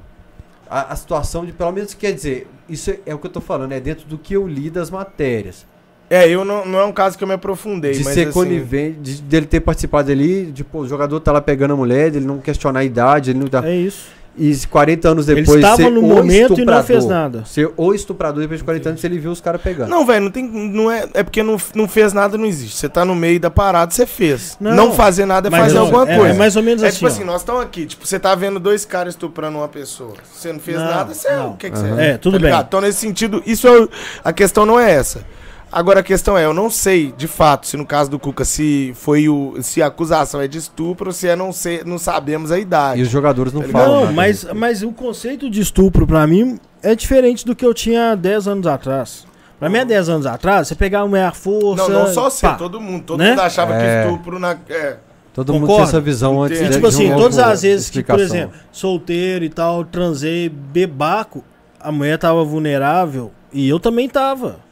A, 0.70 0.94
a 0.94 0.96
situação 0.96 1.44
de, 1.44 1.52
pelo 1.52 1.72
menos, 1.72 1.96
quer 1.96 2.12
dizer, 2.14 2.48
isso 2.70 2.92
é, 2.92 3.00
é 3.08 3.16
o 3.16 3.18
que 3.18 3.28
eu 3.28 3.32
tô 3.32 3.42
falando, 3.42 3.72
é 3.72 3.80
dentro 3.80 4.08
do 4.08 4.18
que 4.18 4.34
eu 4.34 4.48
li 4.48 4.70
das 4.70 4.90
matérias. 4.90 5.66
É, 6.10 6.28
eu 6.28 6.44
não, 6.44 6.66
não 6.66 6.80
é 6.80 6.86
um 6.86 6.92
caso 6.92 7.18
que 7.18 7.24
eu 7.24 7.28
me 7.28 7.36
aprofundei, 7.36 7.92
de 7.92 8.04
mas 8.04 8.14
ser 8.14 8.24
assim, 8.24 8.32
conivente, 8.32 9.00
de, 9.00 9.22
dele 9.22 9.46
ter 9.46 9.60
participado 9.60 10.12
ali, 10.12 10.46
de, 10.46 10.64
pô, 10.64 10.80
o 10.80 10.88
jogador 10.88 11.20
tá 11.20 11.32
lá 11.32 11.40
pegando 11.40 11.74
a 11.74 11.78
mulher, 11.78 12.10
dele 12.10 12.26
não 12.26 12.40
questionar 12.40 12.80
a 12.80 12.84
idade, 12.84 13.30
ele 13.30 13.40
não 13.40 13.48
tá. 13.48 13.64
é 13.68 13.76
isso. 13.76 14.10
E 14.38 14.56
40 14.68 15.10
anos 15.10 15.28
Ele 15.28 15.42
depois. 15.42 15.58
estava 15.60 15.76
ser 15.76 15.90
no 15.90 16.02
momento 16.02 16.60
e 16.60 16.64
não 16.64 16.84
fez 16.84 17.06
nada. 17.06 17.44
Ser 17.46 17.72
o 17.76 17.94
estuprador 17.94 18.40
depois 18.42 18.60
de 18.60 18.64
40 18.64 18.90
anos, 18.90 19.04
ele 19.04 19.20
viu 19.20 19.32
os 19.32 19.42
caras 19.42 19.62
pegando. 19.62 19.90
Não, 19.90 20.06
velho, 20.06 20.24
não 20.26 20.32
tem. 20.32 20.48
Não 20.48 20.90
é, 20.90 21.10
é 21.14 21.24
porque 21.24 21.44
não, 21.44 21.58
não 21.76 21.88
fez 21.90 22.14
nada, 22.14 22.38
não 22.38 22.46
existe. 22.46 22.78
Você 22.78 22.88
tá 22.88 23.04
no 23.04 23.14
meio 23.16 23.40
da 23.40 23.50
parada, 23.50 23.92
você 23.92 24.06
fez. 24.06 24.56
Não, 24.60 24.74
Não, 24.74 24.94
fazer 24.94 25.26
nada 25.26 25.50
é 25.50 25.52
fazer 25.52 25.76
não, 25.76 25.82
alguma 25.82 26.10
é, 26.10 26.16
coisa. 26.18 26.34
É 26.34 26.38
mais 26.38 26.56
ou 26.56 26.64
menos 26.64 26.84
É 26.84 26.88
assim. 26.88 26.96
tipo 26.98 27.08
assim, 27.08 27.24
ó. 27.24 27.26
nós 27.26 27.42
estamos 27.42 27.62
aqui, 27.62 27.86
tipo, 27.86 28.08
você 28.08 28.18
tá 28.18 28.34
vendo 28.34 28.60
dois 28.60 28.86
caras 28.86 29.14
estuprando 29.14 29.58
uma 29.58 29.68
pessoa. 29.68 30.14
Você 30.34 30.54
não 30.54 30.60
fez 30.60 30.78
Não, 30.78 30.86
nada, 30.86 31.14
você 31.14 31.28
é 31.28 31.40
o 31.42 31.54
que, 31.56 31.70
que 31.70 31.78
você 31.78 32.02
É, 32.02 32.18
tudo 32.18 32.40
bem. 32.40 32.46
ligado? 32.50 32.66
Então, 32.68 32.80
nesse 32.82 33.00
sentido, 33.00 33.44
isso 33.46 33.68
é 33.68 33.72
o- 33.82 33.90
a 34.24 34.32
questão 34.32 34.66
não 34.66 34.80
é 34.80 34.90
essa. 34.92 35.26
Agora 35.72 36.00
a 36.00 36.04
questão 36.04 36.36
é, 36.38 36.46
eu 36.46 36.54
não 36.54 36.70
sei, 36.70 37.14
de 37.16 37.28
fato, 37.28 37.68
se 37.68 37.78
no 37.78 37.86
caso 37.86 38.10
do 38.10 38.18
Cuca, 38.18 38.44
se 38.44 38.92
foi 38.96 39.30
o. 39.30 39.56
se 39.62 39.82
a 39.82 39.88
acusação 39.88 40.42
é 40.42 40.48
de 40.48 40.58
estupro 40.58 41.14
se 41.14 41.28
é 41.28 41.36
não 41.36 41.52
sei, 41.52 41.84
não 41.86 42.00
sabemos 42.00 42.52
a 42.52 42.58
idade. 42.58 43.00
E 43.00 43.04
os 43.04 43.10
jogadores 43.10 43.54
não 43.54 43.62
Tá 43.62 43.68
falam. 43.70 43.88
Não, 43.94 44.00
nada 44.02 44.14
mas, 44.14 44.46
mas 44.56 44.82
o 44.84 44.92
conceito 44.92 45.50
de 45.50 45.62
estupro 45.62 46.08
pra 46.08 46.26
mim 46.26 46.58
é 46.82 46.96
diferente 46.96 47.46
do 47.46 47.56
que 47.56 47.64
eu 47.66 47.74
tinha 47.74 48.16
10 48.16 48.48
anos 48.48 48.66
atrás. 48.68 49.28
Pra 49.60 49.70
mim, 49.70 49.78
há 49.80 49.84
10 49.84 50.08
anos 50.10 50.26
atrás, 50.26 50.70
você 50.70 50.76
pegar 50.76 51.04
uma 51.04 51.28
à 51.28 51.32
força. 51.34 51.88
Não, 51.90 52.06
não 52.06 52.14
só 52.14 52.30
você, 52.30 52.48
pá. 52.48 52.56
todo 52.56 52.80
mundo. 52.80 53.04
Todo 53.04 53.20
Né? 53.20 53.32
mundo 53.32 53.42
achava 53.42 53.76
É. 53.76 54.04
que 54.04 54.10
estupro 54.10 54.40
na. 54.40 54.58
É. 54.70 54.98
Todo 55.34 55.54
mundo 55.54 55.68
Concorda? 55.68 55.84
tinha 55.84 55.90
essa 55.98 56.02
visão 56.02 56.42
antes 56.42 56.60
E, 56.60 56.64
E 56.64 56.70
tipo 56.70 56.80
de 56.80 56.88
assim, 56.88 57.12
um 57.14 57.18
todas 57.18 57.38
as 57.38 57.62
vezes 57.62 57.90
que, 57.90 58.02
por 58.02 58.16
explicação. 58.20 58.38
exemplo, 58.38 58.58
solteiro 58.72 59.46
e 59.46 59.50
tal, 59.50 59.86
transei, 59.86 60.50
bebaco, 60.50 61.44
a 61.80 61.92
mulher 61.92 62.18
tava 62.18 62.44
vulnerável 62.44 63.32
e 63.54 63.68
eu 63.70 63.80
também 63.80 64.10
tava. 64.10 64.68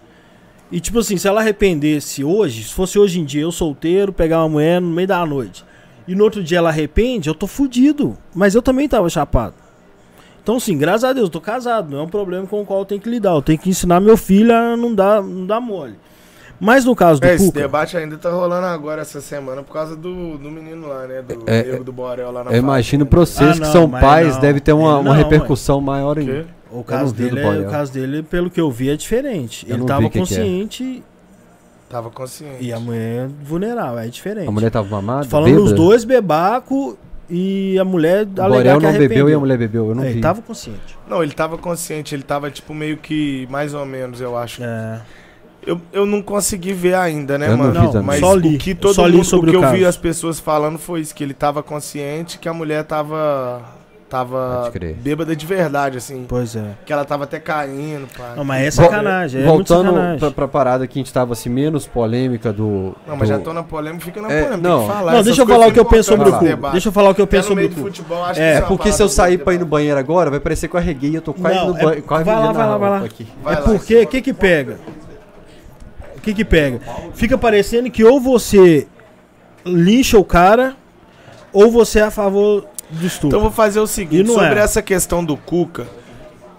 E 0.71 0.79
tipo 0.79 0.99
assim, 0.99 1.17
se 1.17 1.27
ela 1.27 1.41
arrependesse 1.41 2.23
hoje, 2.23 2.63
se 2.63 2.73
fosse 2.73 2.99
hoje 2.99 3.19
em 3.19 3.25
dia 3.25 3.41
eu 3.43 3.51
solteiro, 3.51 4.11
pegar 4.11 4.39
uma 4.39 4.49
mulher 4.49 4.81
no 4.81 4.89
meio 4.89 5.07
da 5.07 5.25
noite, 5.25 5.63
e 6.07 6.13
no 6.13 6.23
outro 6.23 6.43
dia 6.43 6.57
ela 6.57 6.69
arrepende, 6.69 7.29
eu 7.29 7.35
tô 7.35 7.47
fudido. 7.47 8.17
Mas 8.35 8.53
eu 8.55 8.61
também 8.61 8.87
tava 8.87 9.09
chapado. 9.09 9.53
Então, 10.43 10.57
assim, 10.57 10.77
graças 10.77 11.03
a 11.03 11.11
Deus, 11.13 11.25
eu 11.25 11.31
tô 11.31 11.41
casado, 11.41 11.89
não 11.91 11.99
é 11.99 12.01
um 12.03 12.07
problema 12.07 12.47
com 12.47 12.61
o 12.61 12.65
qual 12.65 12.79
eu 12.79 12.85
tenho 12.85 13.01
que 13.01 13.09
lidar. 13.09 13.31
Eu 13.33 13.41
tenho 13.41 13.59
que 13.59 13.69
ensinar 13.69 13.99
meu 13.99 14.15
filho 14.15 14.53
a 14.55 14.77
não 14.77 14.93
dar, 14.95 15.21
não 15.21 15.45
dar 15.45 15.59
mole. 15.59 15.95
Mas 16.59 16.83
no 16.85 16.95
caso 16.95 17.21
do 17.21 17.27
É, 17.27 17.35
esse 17.35 17.45
Cuca, 17.45 17.59
debate 17.61 17.95
ainda 17.97 18.17
tá 18.17 18.31
rolando 18.31 18.65
agora 18.65 19.01
essa 19.01 19.21
semana 19.21 19.61
por 19.61 19.73
causa 19.73 19.95
do, 19.95 20.37
do 20.37 20.49
menino 20.49 20.87
lá, 20.87 21.05
né? 21.05 21.21
Do 21.21 21.43
É, 21.45 21.63
nego 21.63 21.83
do 21.83 21.91
Borel 21.91 22.31
lá 22.31 22.43
na 22.45 22.51
Eu 22.51 22.57
imagino 22.57 23.05
pra 23.05 23.19
vocês 23.19 23.51
Ah, 23.51 23.53
que 23.53 23.59
não, 23.59 23.71
são 23.71 23.87
mas 23.87 24.01
pais, 24.01 24.33
não. 24.35 24.41
deve 24.41 24.59
ter 24.59 24.73
uma, 24.73 24.93
Ele 24.93 25.01
uma 25.01 25.03
não, 25.03 25.11
repercussão 25.11 25.79
maior 25.79 26.17
O 26.17 26.19
ainda. 26.19 26.47
O 26.71 26.83
caso, 26.83 27.05
não 27.05 27.11
dele 27.13 27.39
é, 27.39 27.59
o 27.59 27.69
caso 27.69 27.91
dele, 27.93 28.23
pelo 28.23 28.49
que 28.49 28.59
eu 28.59 28.69
vi, 28.71 28.89
é 28.89 28.95
diferente. 28.95 29.65
Eu 29.67 29.71
ele 29.73 29.79
não 29.79 29.85
tava 29.85 30.05
o 30.05 30.09
que 30.09 30.13
que 30.13 30.17
é. 30.17 30.21
consciente 30.21 31.03
Tava 31.89 32.09
consciente. 32.09 32.63
e 32.63 32.73
a 32.73 32.79
mulher 32.79 33.27
vulnerável, 33.43 33.99
é 33.99 34.07
diferente. 34.07 34.47
A 34.47 34.51
mulher 34.51 34.69
tava 34.69 34.87
mamada? 34.89 35.27
Falando 35.27 35.55
bêbada? 35.55 35.73
dois 35.75 36.03
bebaco 36.03 36.97
e 37.29 37.77
a 37.79 37.85
mulher 37.85 38.27
O 38.37 38.41
alegar 38.41 38.73
Borel 38.75 38.91
não 38.91 38.99
bebeu 38.99 39.29
e 39.29 39.33
a 39.33 39.39
mulher 39.39 39.57
bebeu, 39.57 39.87
eu 39.89 39.95
não 39.95 40.03
É, 40.03 40.07
vi. 40.07 40.13
ele 40.13 40.21
tava 40.21 40.41
consciente. 40.41 40.97
Não, 41.09 41.23
ele 41.23 41.31
tava 41.33 41.57
consciente, 41.57 42.13
ele 42.13 42.23
tava 42.23 42.51
tipo 42.51 42.73
meio 42.73 42.97
que 42.97 43.47
mais 43.49 43.73
ou 43.73 43.85
menos, 43.85 44.19
eu 44.19 44.37
acho. 44.37 44.61
É. 44.63 45.01
Eu, 45.65 45.81
eu 45.91 46.05
não 46.05 46.21
consegui 46.21 46.71
ver 46.71 46.95
ainda, 46.95 47.37
né, 47.37 47.47
Eu 47.47 47.57
não 47.57 47.65
mano? 47.65 47.81
vi 47.81 47.87
também. 47.87 48.03
Mas 48.05 48.19
Só 48.21 48.33
li, 48.33 48.55
o 48.55 48.57
que 48.57 48.71
eu 48.71 48.75
todo 48.75 48.93
só 48.93 49.05
li 49.05 49.13
mundo, 49.17 49.25
sobre 49.25 49.49
o 49.49 49.53
que 49.53 49.57
o 49.59 49.63
eu 49.65 49.71
vi 49.71 49.85
as 49.85 49.97
pessoas 49.97 50.39
falando 50.39 50.77
foi 50.77 51.01
isso, 51.01 51.13
que 51.13 51.21
ele 51.23 51.33
tava 51.33 51.61
consciente 51.61 52.37
que 52.37 52.47
a 52.47 52.53
mulher 52.53 52.85
tava 52.85 53.61
tava 54.09 54.71
bêbada 55.01 55.35
de 55.35 55.45
verdade, 55.45 55.97
assim. 55.97 56.25
Pois 56.27 56.55
é. 56.55 56.63
Que 56.85 56.93
ela 56.93 57.03
tava 57.03 57.25
até 57.25 57.39
caindo, 57.39 58.07
pá. 58.17 58.33
Não, 58.37 58.43
mas 58.45 58.61
é 58.61 58.81
Vol- 58.81 58.85
sacanagem, 58.91 59.41
é 59.41 59.45
muito 59.45 59.55
Voltando 59.67 59.89
sacanagem. 59.93 60.19
pra, 60.19 60.31
pra 60.31 60.47
parada 60.47 60.87
que 60.87 60.97
a 60.97 61.01
gente 61.01 61.11
tava 61.13 61.33
assim, 61.33 61.49
menos 61.49 61.85
polêmica 61.85 62.53
do. 62.53 62.95
Não, 63.05 63.17
mas 63.17 63.27
do- 63.29 63.35
já 63.35 63.39
tô 63.39 63.51
na 63.53 63.63
polêmica, 63.63 64.05
fica 64.05 64.21
na 64.21 64.31
É, 64.31 64.43
polêmica. 64.43 64.69
não. 64.69 64.79
tem 64.79 64.87
que 64.87 64.93
falar. 64.93 65.11
Não, 65.13 65.23
deixa 65.23 65.41
eu 65.41 65.47
falar 65.47 65.67
o 65.67 65.71
que 65.73 65.79
eu 65.79 65.85
penso 65.85 66.09
sobre 66.09 66.29
o 66.29 66.33
cu. 66.39 66.45
Deixa 66.71 66.87
eu 66.87 66.91
falar 66.93 67.09
o 67.09 67.15
que 67.15 67.21
eu 67.21 67.27
penso 67.27 67.49
no 67.49 67.61
sobre 67.61 67.65
o 67.65 67.69
cu. 67.69 67.75
futebol, 67.81 68.25
É, 68.35 68.53
É 68.55 68.61
porque 68.61 68.91
se 68.91 69.03
eu 69.03 69.09
sair 69.09 69.37
pra 69.39 69.53
ir 69.53 69.59
no 69.59 69.65
banheiro 69.65 69.99
agora, 69.99 70.29
vai 70.29 70.39
parecer 70.39 70.67
que 70.67 70.75
eu 70.75 70.79
arreguei 70.79 71.11
e 71.11 71.15
eu 71.15 71.21
tô 71.21 71.33
quase 71.33 71.55
Não, 71.57 71.69
no 71.73 71.77
é- 71.77 71.83
banho. 71.83 72.03
Quase 72.03 72.23
vai 72.23 72.35
lá, 72.35 72.51
vai 72.51 72.67
lá, 72.67 72.77
vai 72.77 72.89
lá. 72.89 73.05
é 73.51 73.55
porque, 73.57 74.01
o 74.03 74.07
que 74.07 74.21
que 74.21 74.33
pega? 74.33 74.77
O 76.15 76.21
que 76.21 76.33
que 76.33 76.45
pega? 76.45 76.79
Fica 77.13 77.37
parecendo 77.37 77.89
que 77.91 78.03
ou 78.03 78.19
você 78.19 78.87
lincha 79.65 80.17
o 80.17 80.23
cara, 80.23 80.75
ou 81.53 81.69
você 81.71 81.99
é 81.99 82.03
a 82.03 82.11
favor 82.11 82.65
do 82.89 83.05
estupro. 83.05 83.27
Então 83.27 83.41
vou 83.41 83.51
fazer 83.51 83.79
o 83.79 83.87
seguinte, 83.87 84.27
sobre 84.31 84.59
é. 84.59 84.63
essa 84.63 84.81
questão 84.81 85.23
do 85.23 85.35
Cuca, 85.37 85.87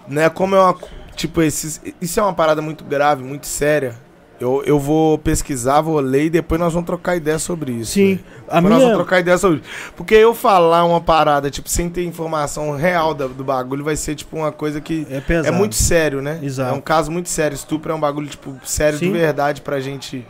né, 0.07 0.29
como 0.29 0.55
é 0.55 0.59
uma, 0.61 0.75
tipo, 1.15 1.41
esses, 1.41 1.81
isso 2.01 2.19
é 2.19 2.23
uma 2.23 2.33
parada 2.33 2.61
muito 2.61 2.83
grave, 2.83 3.23
muito 3.23 3.47
séria, 3.47 3.95
Eu, 4.41 4.63
eu 4.65 4.79
vou 4.79 5.17
pesquisar, 5.17 5.81
vou 5.81 5.99
ler 5.99 6.27
e 6.27 6.29
depois 6.29 6.61
nós 6.61 6.71
vamos 6.71 6.85
trocar 6.87 7.17
ideia 7.17 7.37
sobre 7.37 7.73
isso. 7.73 7.91
Sim. 7.91 8.15
velho. 8.15 8.19
A 8.47 8.55
Depois 8.55 8.63
nós 8.63 8.63
minha. 8.69 8.79
vamos 8.79 8.95
trocar 8.95 9.19
ideia 9.19 9.37
sobre 9.37 9.57
isso. 9.59 9.91
Porque 9.97 10.15
eu 10.15 10.33
falar 10.33 10.85
uma 10.85 11.01
parada, 11.01 11.51
tipo, 11.51 11.67
sem 11.67 11.89
ter 11.89 12.05
informação 12.05 12.73
real 12.73 13.13
da- 13.13 13.27
do 13.27 13.43
bagulho, 13.43 13.83
vai 13.83 13.97
ser, 13.97 14.15
tipo, 14.15 14.37
uma 14.37 14.49
coisa 14.49 14.79
que 14.79 15.05
É 15.11 15.19
pesado. 15.19 15.53
é 15.53 15.57
muito 15.57 15.75
sério, 15.75 16.21
né? 16.21 16.39
Exato. 16.41 16.73
É 16.73 16.77
um 16.77 16.79
caso 16.79 17.11
muito 17.11 17.27
sério. 17.27 17.53
Estupro 17.53 17.91
é 17.91 17.95
um 17.95 17.99
bagulho, 17.99 18.27
tipo, 18.27 18.55
sério 18.63 18.97
Sim. 18.97 19.07
de 19.07 19.11
verdade 19.11 19.59
pra 19.59 19.81
gente. 19.81 20.25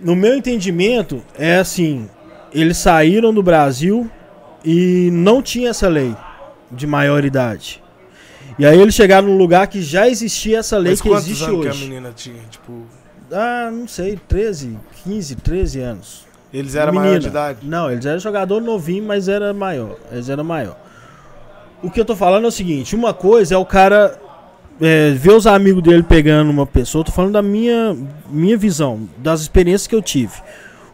No 0.00 0.16
meu 0.16 0.34
entendimento, 0.34 1.22
é 1.38 1.58
assim: 1.58 2.08
eles 2.50 2.78
saíram 2.78 3.30
do 3.32 3.42
Brasil 3.42 4.10
e 4.64 5.10
não 5.12 5.42
tinha 5.42 5.70
essa 5.70 5.88
lei 5.88 6.14
de 6.70 6.86
maioridade. 6.86 7.82
E 8.58 8.66
aí 8.66 8.78
eles 8.80 8.94
chegaram 8.94 9.28
num 9.28 9.36
lugar 9.38 9.66
que 9.66 9.80
já 9.82 10.08
existia 10.08 10.58
essa 10.58 10.76
lei 10.76 10.92
Mas 10.92 11.00
que 11.00 11.08
existe 11.08 11.44
anos 11.44 11.60
que 11.62 11.68
a 11.68 11.70
hoje. 11.70 11.84
menina 11.88 12.12
tinha? 12.14 12.42
Tipo, 12.50 12.82
Ah, 13.32 13.70
não 13.72 13.88
sei, 13.88 14.18
13, 14.28 14.76
15, 15.04 15.36
13 15.36 15.80
anos. 15.80 16.26
eles 16.52 16.74
eram 16.74 16.92
Menina. 16.92 17.06
maior 17.08 17.18
de 17.18 17.28
idade? 17.28 17.58
Não, 17.62 17.90
eles 17.90 18.04
eram 18.04 18.18
jogador 18.18 18.60
novinho, 18.60 19.04
mas 19.04 19.26
era 19.28 19.54
maior. 19.54 19.96
Eles 20.10 20.28
eram 20.28 20.44
maior. 20.44 20.76
O 21.82 21.90
que 21.90 21.98
eu 22.00 22.04
tô 22.04 22.14
falando 22.14 22.44
é 22.44 22.48
o 22.48 22.52
seguinte: 22.52 22.94
uma 22.94 23.14
coisa 23.14 23.54
é 23.54 23.58
o 23.58 23.64
cara 23.64 24.18
é, 24.80 25.10
ver 25.12 25.32
os 25.32 25.46
amigos 25.46 25.82
dele 25.82 26.02
pegando 26.02 26.50
uma 26.50 26.66
pessoa. 26.66 27.00
Eu 27.00 27.06
tô 27.06 27.12
falando 27.12 27.32
da 27.32 27.42
minha, 27.42 27.96
minha 28.28 28.56
visão, 28.58 29.08
das 29.18 29.40
experiências 29.40 29.86
que 29.86 29.94
eu 29.94 30.02
tive. 30.02 30.34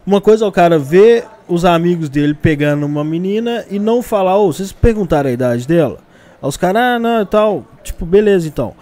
Uma 0.09 0.19
coisa 0.19 0.43
é 0.43 0.47
o 0.47 0.51
cara 0.51 0.79
ver 0.79 1.27
os 1.47 1.63
amigos 1.63 2.09
dele 2.09 2.33
pegando 2.33 2.83
uma 2.83 3.03
menina 3.03 3.63
e 3.69 3.77
não 3.77 4.01
falar, 4.01 4.39
ô, 4.39 4.51
vocês 4.51 4.71
perguntaram 4.71 5.29
a 5.29 5.31
idade 5.31 5.67
dela? 5.67 5.99
Aí 6.41 6.49
os 6.49 6.57
caras, 6.57 6.81
ah, 6.81 6.97
não, 6.97 7.21
e 7.21 7.25
tal. 7.27 7.63
Tipo, 7.83 8.07
beleza, 8.07 8.47
então. 8.47 8.73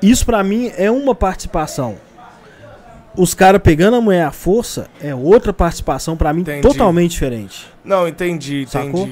Isso 0.00 0.24
pra 0.24 0.44
mim 0.44 0.70
é 0.76 0.88
uma 0.88 1.16
participação. 1.16 1.96
Os 3.16 3.34
caras 3.34 3.60
pegando 3.60 3.96
a 3.96 4.00
mulher 4.00 4.24
à 4.24 4.30
força 4.30 4.86
é 5.02 5.12
outra 5.12 5.52
participação 5.52 6.16
pra 6.16 6.32
mim 6.32 6.42
Entendi. 6.42 6.62
totalmente 6.62 7.10
diferente. 7.10 7.66
Não, 7.84 8.06
entendi, 8.06 8.62
entendi. 8.62 8.70
Sacou? 8.70 9.08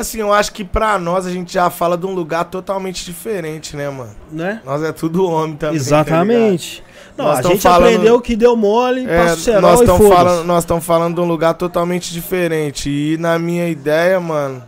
Assim, 0.00 0.18
eu 0.18 0.32
acho 0.32 0.52
que 0.52 0.64
pra 0.64 0.98
nós 0.98 1.26
a 1.26 1.30
gente 1.30 1.52
já 1.52 1.68
fala 1.70 1.96
de 1.96 2.06
um 2.06 2.14
lugar 2.14 2.44
totalmente 2.44 3.04
diferente, 3.04 3.76
né, 3.76 3.88
mano? 3.90 4.10
Né? 4.32 4.60
Nós 4.64 4.82
é 4.82 4.92
tudo 4.92 5.24
homem 5.28 5.56
também. 5.56 5.76
tá 5.76 5.80
Exatamente. 5.82 6.82
Não, 7.16 7.26
Nós 7.26 7.38
a 7.40 7.42
gente 7.42 7.60
falando- 7.60 7.86
aprendeu 7.88 8.20
que 8.20 8.34
deu 8.34 8.56
mole, 8.56 9.00
ligado? 9.00 9.16
passa 9.26 9.30
o 9.30 9.34
É, 9.34 9.36
cerol 9.42 9.60
nós 9.62 9.80
estamos 9.80 10.08
falando, 10.08 10.44
nós 10.46 10.62
estamos 10.64 10.84
falando 10.84 11.14
de 11.16 11.20
um 11.20 11.24
lugar 11.26 11.54
totalmente 11.54 12.12
diferente. 12.12 12.88
E 12.88 13.16
na 13.18 13.38
minha 13.38 13.68
ideia, 13.68 14.18
mano, 14.18 14.62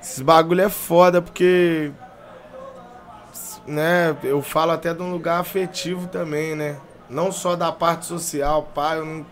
esses 0.00 0.20
bagulho 0.22 0.62
é 0.62 0.68
foda 0.68 1.20
porque 1.20 1.90
né, 3.66 4.16
eu 4.24 4.40
falo 4.40 4.72
até 4.72 4.94
de 4.94 5.02
um 5.02 5.10
lugar 5.10 5.40
afetivo 5.40 6.06
também, 6.06 6.54
né? 6.54 6.76
Não 7.10 7.30
só 7.30 7.54
da 7.54 7.70
parte 7.70 8.06
social, 8.06 8.62
pá, 8.74 8.94
eu 8.96 9.04
não, 9.04 9.26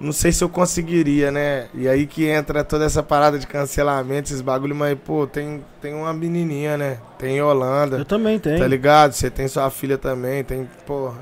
não 0.00 0.12
sei 0.12 0.32
se 0.32 0.42
eu 0.42 0.48
conseguiria, 0.48 1.30
né? 1.30 1.68
E 1.74 1.86
aí 1.86 2.06
que 2.06 2.24
entra 2.26 2.64
toda 2.64 2.86
essa 2.86 3.02
parada 3.02 3.38
de 3.38 3.46
cancelamento, 3.46 4.30
esses 4.30 4.40
bagulho, 4.40 4.74
mas, 4.74 4.98
pô, 4.98 5.26
tem, 5.26 5.62
tem 5.80 5.92
uma 5.92 6.14
menininha, 6.14 6.78
né? 6.78 6.98
Tem 7.18 7.40
Holanda. 7.42 7.98
Eu 7.98 8.04
também 8.06 8.38
tenho. 8.38 8.58
Tá 8.58 8.66
ligado? 8.66 9.12
Você 9.12 9.30
tem 9.30 9.46
sua 9.46 9.70
filha 9.70 9.98
também, 9.98 10.42
tem, 10.42 10.66
porra. 10.86 11.18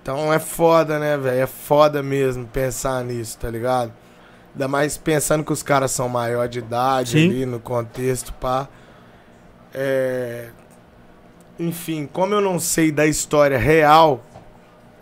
Então 0.00 0.32
é 0.32 0.38
foda, 0.38 0.98
né, 0.98 1.18
velho? 1.18 1.40
É 1.42 1.46
foda 1.46 2.02
mesmo 2.02 2.46
pensar 2.46 3.04
nisso, 3.04 3.36
tá 3.38 3.50
ligado? 3.50 3.92
Ainda 4.54 4.66
mais 4.66 4.96
pensando 4.96 5.44
que 5.44 5.52
os 5.52 5.62
caras 5.62 5.90
são 5.90 6.08
maior 6.08 6.48
de 6.48 6.60
idade 6.60 7.10
Sim. 7.10 7.28
ali 7.28 7.44
no 7.44 7.60
contexto, 7.60 8.32
pá. 8.32 8.66
É... 9.74 10.48
Enfim, 11.58 12.08
como 12.10 12.32
eu 12.32 12.40
não 12.40 12.58
sei 12.58 12.90
da 12.90 13.06
história 13.06 13.58
real, 13.58 14.24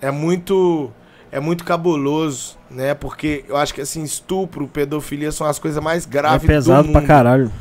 é 0.01 0.11
muito 0.11 0.91
é 1.35 1.41
muito 1.41 1.65
cabuloso, 1.65 2.57
né? 2.71 2.95
Porque 2.95 3.45
eu 3.49 3.57
acho 3.57 3.75
que 3.75 3.81
assim, 3.81 4.05
estupro, 4.05 4.69
pedofilia 4.69 5.33
são 5.33 5.49
as 5.49 5.59
coisas 5.59 5.83
mais 5.83 6.07
é 6.07 6.09
graves 6.09 6.47
pesado 6.47 6.87
do 6.87 6.93
pra 6.93 7.01
mundo. 7.01 7.09
caralho. 7.09 7.53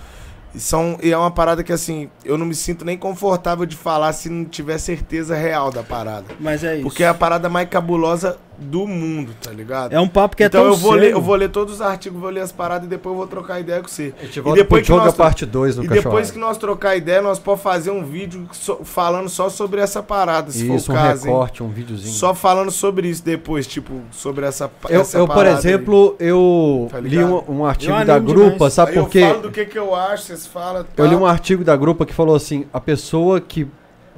E, 0.54 0.60
são, 0.60 1.00
e 1.02 1.12
é 1.12 1.18
uma 1.18 1.32
parada 1.32 1.64
que, 1.64 1.74
assim, 1.74 2.08
eu 2.24 2.38
não 2.38 2.46
me 2.46 2.54
sinto 2.54 2.86
nem 2.86 2.96
confortável 2.96 3.66
de 3.66 3.76
falar 3.76 4.14
se 4.14 4.30
não 4.30 4.46
tiver 4.46 4.78
certeza 4.78 5.36
real 5.36 5.72
da 5.72 5.82
parada. 5.82 6.26
Mas 6.40 6.64
é 6.64 6.76
isso. 6.76 6.84
Porque 6.84 7.04
é 7.04 7.08
a 7.08 7.16
parada 7.16 7.50
mais 7.50 7.68
cabulosa 7.68 8.38
do 8.64 8.88
mundo, 8.88 9.32
tá 9.42 9.52
ligado? 9.52 9.94
É 9.94 10.00
um 10.00 10.08
papo 10.08 10.36
que 10.36 10.44
é 10.44 10.48
então 10.48 10.62
tão 10.64 10.72
eu 10.72 10.76
vou, 10.78 10.92
sério. 10.94 11.06
ler, 11.08 11.14
eu 11.14 11.22
vou 11.22 11.36
ler 11.36 11.50
todos 11.50 11.76
os 11.76 11.82
artigos, 11.82 12.20
vou 12.20 12.30
ler 12.30 12.40
as 12.42 12.52
paradas 12.52 12.88
e 12.88 12.90
depois 12.90 13.14
eu 13.14 13.18
vou 13.18 13.28
trocar 13.28 13.60
ideia 13.60 13.82
com 13.82 13.88
você. 13.88 14.14
A 14.20 14.26
gente 14.26 14.38
E 14.38 14.42
volta 14.42 14.62
depois 14.62 14.80
pro 14.82 14.86
que 14.86 14.88
Joga 14.88 15.06
nós- 15.06 15.16
parte 15.16 15.46
2 15.46 15.76
no 15.78 15.84
e 15.84 15.88
cachorro. 15.88 16.04
depois 16.06 16.32
que 16.32 16.40
nós 16.40 16.58
trocar 16.58 16.96
ideia, 16.96 17.22
nós 17.22 17.38
podemos 17.40 17.62
fazer 17.64 17.92
um 17.92 18.04
vídeo 18.04 18.48
so- 18.54 18.80
falando 18.84 19.30
só 19.30 19.50
sobre 19.50 19.82
essa 19.82 20.02
parada, 20.02 20.52
se 20.52 20.66
Isso, 20.74 20.88
for 20.88 20.94
um 20.94 20.96
o 20.96 20.98
caso, 21.00 21.28
hein? 21.28 21.34
recorte, 21.34 21.64
um 21.64 21.70
videozinho. 21.70 22.14
Só 22.14 22.34
falando 22.34 22.72
sobre 22.72 23.08
isso 23.10 23.24
depois, 23.24 23.68
tipo, 23.68 24.02
sobre 24.12 24.46
essa, 24.46 24.72
eu, 24.90 25.02
essa 25.02 25.18
eu, 25.18 25.28
por 25.28 25.36
parada 25.36 25.56
aí. 25.56 25.60
exemplo, 25.60 26.16
eu 26.20 26.88
Tá 26.90 27.00
li 27.00 27.24
um, 27.24 27.44
um 27.50 27.66
artigo 27.66 27.94
Eu 27.94 28.06
da 28.06 28.18
grupa, 28.20 28.52
demais. 28.54 28.74
sabe 28.74 28.92
Aí 28.92 28.98
por 29.00 29.10
quê? 29.10 29.20
eu 29.20 29.28
falo 29.30 29.42
do 29.42 29.52
que, 29.52 29.66
que 29.66 29.78
eu 29.78 29.94
acho, 29.94 30.24
vocês 30.24 30.48
falam. 30.48 30.86
Eu 30.98 31.06
li 31.06 31.12
tá? 31.12 31.18
um 31.18 31.26
artigo 31.26 31.64
da 31.64 31.76
grupa 31.76 32.06
que 32.06 32.14
falou 32.14 32.36
assim: 32.36 32.66
a 32.74 32.80
pessoa 32.80 33.42
que 33.42 33.68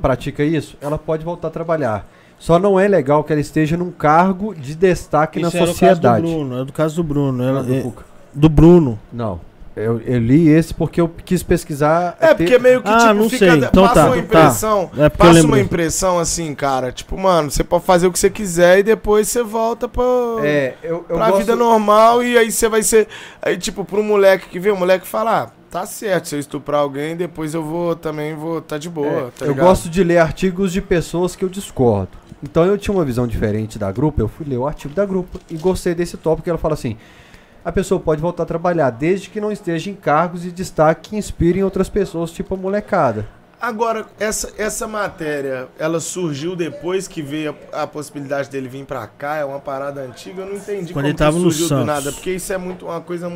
pratica 0.01 0.43
isso, 0.43 0.77
ela 0.81 0.97
pode 0.97 1.23
voltar 1.23 1.47
a 1.47 1.51
trabalhar. 1.51 2.05
Só 2.37 2.59
não 2.59 2.79
é 2.79 2.87
legal 2.87 3.23
que 3.23 3.31
ela 3.31 3.41
esteja 3.41 3.75
num 3.77 3.91
cargo 3.91 4.53
de 4.53 4.75
destaque 4.75 5.39
Isso 5.39 5.51
na 5.55 5.61
era 5.61 5.69
o 5.69 5.73
sociedade. 5.73 6.01
caso 6.03 6.21
do 6.21 6.29
Bruno, 6.45 6.61
é 6.61 6.65
do 6.65 6.73
caso 6.73 6.95
do 6.97 7.03
Bruno. 7.03 7.43
ela- 7.43 7.63
do 7.63 7.73
é- 7.73 7.81
Cuca. 7.81 8.03
do 8.33 8.49
Bruno. 8.49 8.99
Não. 9.11 9.39
Eu, 9.75 9.99
eu 10.05 10.19
li 10.19 10.47
esse 10.47 10.73
porque 10.73 11.01
eu 11.01 11.09
quis 11.25 11.43
pesquisar. 11.43 12.15
É, 12.21 12.27
ter- 12.27 12.35
porque 12.45 12.57
meio 12.59 12.81
que, 12.81 12.87
Ah, 12.89 12.97
tipo, 12.99 13.13
não 13.15 13.29
fica, 13.29 13.51
sei. 13.51 13.57
Então 13.65 13.83
passa 13.83 13.93
tá, 13.95 14.05
uma 14.05 14.11
tá. 14.15 14.17
impressão, 14.21 14.89
É 14.97 15.09
porque 15.09 15.27
eu 15.27 15.33
passa 15.33 15.45
uma 15.47 15.59
impressão 15.59 16.17
assim, 16.19 16.55
cara, 16.55 16.93
tipo, 16.93 17.17
mano, 17.17 17.51
você 17.51 17.61
pode 17.61 17.83
fazer 17.83 18.07
o 18.07 18.11
que 18.11 18.17
você 18.17 18.29
quiser 18.29 18.79
e 18.79 18.83
depois 18.83 19.27
você 19.27 19.43
volta 19.43 19.89
pra, 19.89 20.03
É, 20.43 20.75
eu, 20.81 21.05
eu 21.09 21.17
pra 21.17 21.25
gosto- 21.27 21.39
vida 21.39 21.55
normal 21.57 22.23
e 22.23 22.37
aí 22.37 22.49
você 22.53 22.69
vai 22.69 22.83
ser, 22.83 23.09
aí 23.41 23.57
tipo, 23.57 23.83
pro 23.83 24.01
moleque 24.01 24.47
que 24.47 24.59
vê, 24.61 24.71
o 24.71 24.77
moleque 24.77 25.05
fala, 25.05 25.43
ah, 25.43 25.49
tá 25.75 25.85
certo, 25.85 26.29
se 26.29 26.35
eu 26.35 26.39
estuprar 26.39 26.79
alguém, 26.79 27.17
depois 27.17 27.53
eu 27.53 27.61
vou, 27.61 27.95
também 27.97 28.33
vou, 28.33 28.61
tá 28.61 28.77
de 28.77 28.89
boa, 28.89 29.07
É, 29.27 29.31
tá 29.39 29.45
eu 29.45 29.49
ligado? 29.51 29.65
gosto 29.67 29.89
de 29.89 30.03
ler 30.05 30.19
artigos 30.19 30.71
de 30.71 30.81
pessoas 30.81 31.35
que 31.35 31.43
eu 31.43 31.49
discordo. 31.49 32.17
Então 32.41 32.63
eu 32.65 32.77
tinha 32.77 32.93
uma 32.95 33.03
visão 33.03 33.27
diferente 33.27 33.77
da 33.77 33.91
grupo, 33.91 34.21
eu 34.21 34.29
fui 34.29 34.45
ler 34.47 34.57
o 34.57 34.65
artigo 34.65 34.93
da 34.93 35.05
grupo 35.05 35.37
e 35.49 35.57
gostei 35.57 35.93
desse 35.93 36.15
tópico. 36.15 36.47
Ela 36.47 36.57
fala 36.57 36.75
assim: 36.75 36.95
a 37.63 37.71
pessoa 37.73 37.99
pode 37.99 38.21
voltar 38.21 38.43
a 38.43 38.45
trabalhar 38.45 38.89
desde 38.89 39.29
que 39.29 39.41
não 39.41 39.51
esteja 39.51 39.89
em 39.89 39.95
cargos 39.95 40.43
de 40.43 40.51
destaque 40.51 41.09
que 41.09 41.17
inspirem 41.17 41.61
outras 41.63 41.89
pessoas, 41.89 42.31
tipo 42.31 42.53
a 42.53 42.57
molecada. 42.57 43.27
Agora, 43.59 44.05
essa, 44.19 44.53
essa 44.57 44.87
matéria, 44.87 45.67
ela 45.79 45.99
surgiu 45.99 46.55
depois 46.55 47.07
que 47.07 47.21
veio 47.21 47.55
a, 47.73 47.83
a 47.83 47.87
possibilidade 47.87 48.49
dele 48.49 48.69
vir 48.69 48.85
pra 48.85 49.07
cá, 49.07 49.37
é 49.37 49.45
uma 49.45 49.59
parada 49.59 50.01
antiga, 50.01 50.43
eu 50.43 50.45
não 50.45 50.55
entendi 50.55 50.93
Quando 50.93 51.05
como 51.05 51.07
ele 51.07 51.13
que 51.13 51.17
tava 51.19 51.37
no 51.37 51.43
surgiu 51.51 51.65
do 51.65 51.69
Santos. 51.69 51.85
nada, 51.87 52.11
porque 52.11 52.31
isso 52.31 52.53
é 52.53 52.57
muito 52.57 52.85
uma 52.85 53.01
coisa 53.01 53.27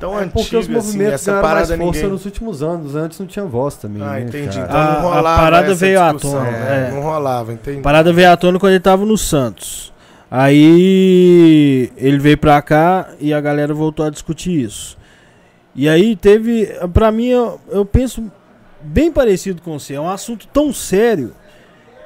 tão 0.00 0.18
É 0.18 0.26
porque 0.26 0.56
os 0.56 0.64
assim, 0.64 0.72
movimentos 0.72 1.14
essa 1.14 1.30
ganharam 1.30 1.48
mais 1.48 1.54
parada 1.68 1.76
força 1.84 1.98
ninguém... 2.00 2.10
nos 2.10 2.24
últimos 2.24 2.62
anos. 2.62 2.94
Antes 2.96 3.20
não 3.20 3.26
tinha 3.26 3.44
voz 3.44 3.76
também. 3.76 4.02
Ah, 4.02 4.12
né, 4.12 4.22
entendi. 4.22 4.56
cara? 4.58 4.64
Então 4.68 4.80
A- 4.80 4.84
não 5.02 5.08
a 5.10 5.14
rolava 5.14 5.40
parada 5.42 5.66
essa 5.66 5.74
veio 5.76 6.00
à 6.02 6.14
tona, 6.14 6.40
né? 6.50 6.88
é. 6.88 6.94
Não 6.94 7.02
rolava, 7.02 7.52
entendi. 7.52 7.78
A 7.78 7.82
parada 7.82 8.12
veio 8.12 8.30
à 8.32 8.36
tona 8.36 8.58
quando 8.58 8.72
ele 8.72 8.80
tava 8.80 9.04
no 9.04 9.16
Santos. 9.18 9.92
Aí 10.30 11.92
ele 11.96 12.18
veio 12.18 12.38
pra 12.38 12.60
cá 12.62 13.08
e 13.20 13.32
a 13.34 13.40
galera 13.40 13.74
voltou 13.74 14.04
a 14.06 14.10
discutir 14.10 14.52
isso. 14.64 14.96
E 15.74 15.88
aí 15.88 16.16
teve, 16.16 16.66
pra 16.92 17.10
mim, 17.12 17.26
eu, 17.26 17.60
eu 17.68 17.84
penso 17.84 18.30
bem 18.80 19.10
parecido 19.12 19.60
com 19.62 19.78
você. 19.78 19.94
É 19.94 20.00
um 20.00 20.08
assunto 20.08 20.46
tão 20.48 20.72
sério 20.72 21.32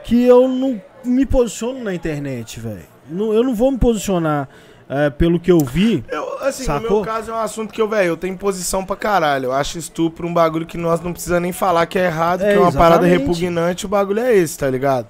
que 0.04 0.24
eu 0.24 0.48
não 0.48 0.80
me 1.04 1.24
posiciono 1.24 1.82
na 1.82 1.94
internet, 1.94 2.60
velho. 2.60 2.84
Eu 3.10 3.42
não 3.42 3.54
vou 3.54 3.70
me 3.70 3.78
posicionar 3.78 4.48
eh, 4.96 5.10
pelo 5.10 5.40
que 5.40 5.50
eu 5.50 5.58
vi. 5.58 6.04
Eu, 6.08 6.38
assim, 6.44 6.62
no 6.62 6.66
Sacou? 6.66 6.90
meu 6.98 7.00
caso 7.02 7.30
é 7.30 7.34
um 7.34 7.38
assunto 7.38 7.72
que 7.72 7.80
eu, 7.80 7.88
velho, 7.88 8.08
eu 8.08 8.16
tenho 8.16 8.36
posição 8.36 8.84
pra 8.84 8.94
caralho. 8.96 9.46
Eu 9.46 9.52
acho 9.52 9.78
estupro 9.78 10.26
um 10.26 10.32
bagulho 10.34 10.66
que 10.66 10.78
nós 10.78 11.00
não 11.00 11.12
precisamos 11.12 11.42
nem 11.42 11.52
falar 11.52 11.86
que 11.86 11.98
é 11.98 12.04
errado, 12.06 12.42
É, 12.42 12.52
que 12.52 12.58
é 12.58 12.60
uma 12.60 12.72
parada 12.72 13.06
exatamente. 13.06 13.26
repugnante, 13.40 13.86
o 13.86 13.88
bagulho 13.88 14.20
é 14.20 14.34
esse, 14.34 14.58
tá 14.58 14.68
ligado? 14.70 15.06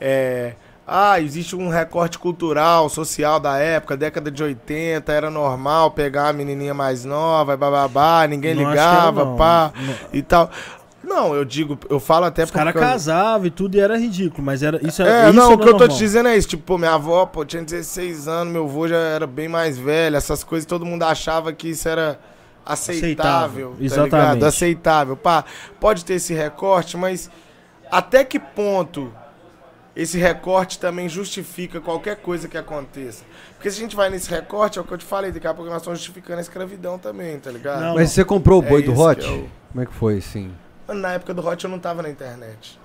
É. 0.00 0.54
Ah, 0.86 1.18
existe 1.18 1.56
um 1.56 1.70
recorte 1.70 2.18
cultural, 2.18 2.90
social 2.90 3.40
da 3.40 3.56
época, 3.56 3.96
década 3.96 4.30
de 4.30 4.42
80, 4.42 5.10
era 5.10 5.30
normal 5.30 5.90
pegar 5.92 6.28
a 6.28 6.32
menininha 6.34 6.74
mais 6.74 7.06
nova, 7.06 7.56
bababá, 7.56 8.26
ninguém 8.26 8.54
Não 8.54 8.68
ligava, 8.68 9.24
não. 9.24 9.34
pá, 9.36 9.72
Não. 9.74 9.94
e 10.12 10.20
tal. 10.20 10.50
Não, 11.06 11.34
eu 11.34 11.44
digo, 11.44 11.78
eu 11.90 12.00
falo 12.00 12.24
até 12.26 12.44
Os 12.44 12.50
caras 12.50 12.72
casavam 12.74 13.46
e 13.46 13.50
tudo 13.50 13.76
e 13.76 13.80
era 13.80 13.96
ridículo, 13.98 14.42
mas 14.42 14.62
era 14.62 14.76
isso 14.86 15.02
É, 15.02 15.24
isso 15.28 15.32
não, 15.34 15.52
era 15.52 15.54
o 15.54 15.58
que 15.58 15.68
eu 15.68 15.72
tô 15.72 15.78
te 15.78 15.80
normal. 15.90 15.98
dizendo 15.98 16.28
é 16.28 16.36
isso. 16.36 16.48
Tipo, 16.48 16.62
pô, 16.64 16.78
minha 16.78 16.92
avó, 16.94 17.26
pô, 17.26 17.44
tinha 17.44 17.62
16 17.62 18.26
anos, 18.26 18.52
meu 18.52 18.64
avô 18.64 18.88
já 18.88 18.96
era 18.96 19.26
bem 19.26 19.48
mais 19.48 19.76
velho. 19.78 20.16
Essas 20.16 20.42
coisas, 20.42 20.66
todo 20.66 20.84
mundo 20.86 21.02
achava 21.02 21.52
que 21.52 21.68
isso 21.68 21.88
era 21.88 22.18
aceitável. 22.64 23.04
Aceitável, 23.04 23.70
tá 23.78 23.84
exatamente. 23.84 24.34
ligado? 24.34 24.44
Aceitável. 24.44 25.16
Pá, 25.16 25.44
pode 25.78 26.04
ter 26.04 26.14
esse 26.14 26.32
recorte, 26.34 26.96
mas 26.96 27.30
até 27.90 28.24
que 28.24 28.38
ponto 28.38 29.12
esse 29.94 30.18
recorte 30.18 30.78
também 30.80 31.08
justifica 31.08 31.80
qualquer 31.80 32.16
coisa 32.16 32.48
que 32.48 32.56
aconteça? 32.58 33.22
Porque 33.54 33.70
se 33.70 33.78
a 33.78 33.80
gente 33.82 33.94
vai 33.94 34.10
nesse 34.10 34.28
recorte, 34.30 34.78
é 34.78 34.82
o 34.82 34.84
que 34.84 34.92
eu 34.92 34.98
te 34.98 35.04
falei, 35.04 35.30
daqui 35.30 35.46
a 35.46 35.54
pouco 35.54 35.70
nós 35.70 35.82
estamos 35.82 35.98
justificando 36.00 36.38
a 36.38 36.42
escravidão 36.42 36.98
também, 36.98 37.38
tá 37.38 37.50
ligado? 37.50 37.80
Não, 37.80 37.94
Mas 37.94 38.10
você 38.10 38.24
comprou 38.24 38.60
o 38.60 38.64
É 38.64 38.68
boi 38.68 38.82
do 38.82 38.92
esse 38.92 39.00
Hot? 39.00 39.24
é 39.24 39.30
o- 39.30 39.48
Como 39.70 39.82
é 39.82 39.86
que 39.86 39.94
foi, 39.94 40.20
sim? 40.20 40.50
Mano, 40.86 41.00
Na 41.00 41.12
época 41.12 41.32
do 41.34 41.46
Hot 41.46 41.62
eu 41.64 41.70
não 41.70 41.78
tava 41.78 42.02
na 42.02 42.10
internet. 42.10 42.78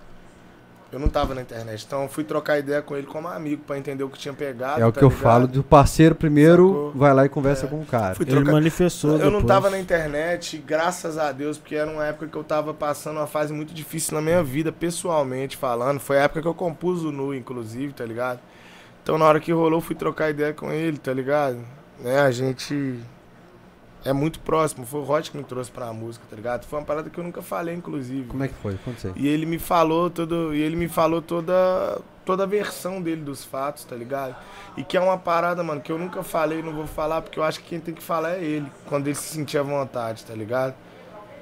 Eu 0.91 0.97
não 0.97 1.07
tava 1.07 1.35
na 1.35 1.41
internet. 1.41 1.83
Então 1.85 2.01
eu 2.03 2.09
fui 2.09 2.23
trocar 2.23 2.57
ideia 2.57 2.81
com 2.81 2.97
ele 2.97 3.05
como 3.05 3.27
amigo 3.27 3.61
pra 3.67 3.77
entender 3.77 4.03
o 4.03 4.09
que 4.09 4.17
tinha 4.17 4.33
pegado. 4.33 4.81
É 4.81 4.85
o 4.87 4.91
tá 4.91 4.97
que 4.99 5.05
eu 5.05 5.09
ligado? 5.09 5.21
falo 5.23 5.47
do 5.47 5.61
parceiro 5.63 6.15
primeiro, 6.15 6.67
Sacou? 6.67 6.91
vai 6.95 7.13
lá 7.13 7.25
e 7.25 7.29
conversa 7.29 7.67
É. 7.67 7.69
com 7.69 7.79
o 7.79 7.85
cara. 7.85 8.15
Fui 8.15 8.23
Ele 8.25 8.31
trocar- 8.31 8.53
manifestou 8.53 9.11
Eu 9.11 9.17
não 9.29 9.41
depois. 9.41 9.45
tava 9.45 9.69
na 9.69 9.77
internet, 9.79 10.57
graças 10.57 11.19
a 11.19 11.31
Deus, 11.31 11.59
porque 11.59 11.75
era 11.75 11.91
uma 11.91 12.05
época 12.07 12.27
que 12.27 12.35
eu 12.35 12.43
tava 12.43 12.73
passando 12.73 13.17
uma 13.17 13.27
fase 13.27 13.53
muito 13.53 13.71
difícil 13.71 14.15
na 14.15 14.21
minha 14.21 14.41
vida, 14.41 14.71
pessoalmente 14.71 15.55
falando. 15.57 15.99
Foi 15.99 16.17
a 16.17 16.23
época 16.23 16.41
que 16.41 16.47
eu 16.47 16.55
compus 16.55 17.03
o 17.03 17.11
Nu, 17.11 17.35
inclusive, 17.35 17.93
tá 17.93 18.03
ligado? 18.03 18.39
Então 19.03 19.15
na 19.15 19.25
hora 19.25 19.39
que 19.39 19.51
rolou, 19.51 19.77
eu 19.77 19.81
fui 19.81 19.95
trocar 19.95 20.31
ideia 20.31 20.53
com 20.55 20.71
ele, 20.71 20.97
tá 20.97 21.13
ligado? 21.13 21.59
Né, 21.99 22.19
a 22.19 22.31
gente 22.31 22.99
é 24.09 24.13
muito 24.13 24.39
próximo. 24.39 24.85
Foi 24.85 25.01
o 25.01 25.03
Rod 25.03 25.29
que 25.29 25.37
me 25.37 25.43
trouxe 25.43 25.71
pra 25.71 25.91
música, 25.93 26.25
tá 26.29 26.35
ligado? 26.35 26.65
Foi 26.65 26.79
uma 26.79 26.85
parada 26.85 27.09
que 27.09 27.17
eu 27.17 27.23
nunca 27.23 27.41
falei, 27.41 27.75
inclusive. 27.75 28.27
Como 28.27 28.43
é 28.43 28.47
que 28.47 28.55
foi? 28.55 28.77
Aí. 29.05 29.13
E 29.15 29.27
ele 29.27 29.45
me 29.45 29.59
falou 29.59 30.09
todo, 30.09 30.53
e 30.53 30.61
ele 30.61 30.75
me 30.75 30.87
falou 30.87 31.21
toda 31.21 32.01
toda 32.25 32.43
a 32.43 32.45
versão 32.45 33.01
dele 33.01 33.23
dos 33.23 33.43
fatos, 33.43 33.83
tá 33.83 33.95
ligado? 33.95 34.35
E 34.77 34.83
que 34.83 34.95
é 34.95 35.01
uma 35.01 35.17
parada, 35.17 35.63
mano, 35.63 35.81
que 35.81 35.91
eu 35.91 35.97
nunca 35.97 36.21
falei, 36.21 36.61
não 36.61 36.73
vou 36.73 36.85
falar, 36.85 37.23
porque 37.23 37.39
eu 37.39 37.43
acho 37.43 37.59
que 37.59 37.69
quem 37.69 37.79
tem 37.79 37.91
que 37.91 38.03
falar 38.03 38.33
é 38.33 38.43
ele, 38.43 38.71
quando 38.85 39.07
ele 39.07 39.15
se 39.15 39.33
sentir 39.33 39.57
à 39.57 39.63
vontade, 39.63 40.23
tá 40.25 40.35
ligado? 40.35 40.75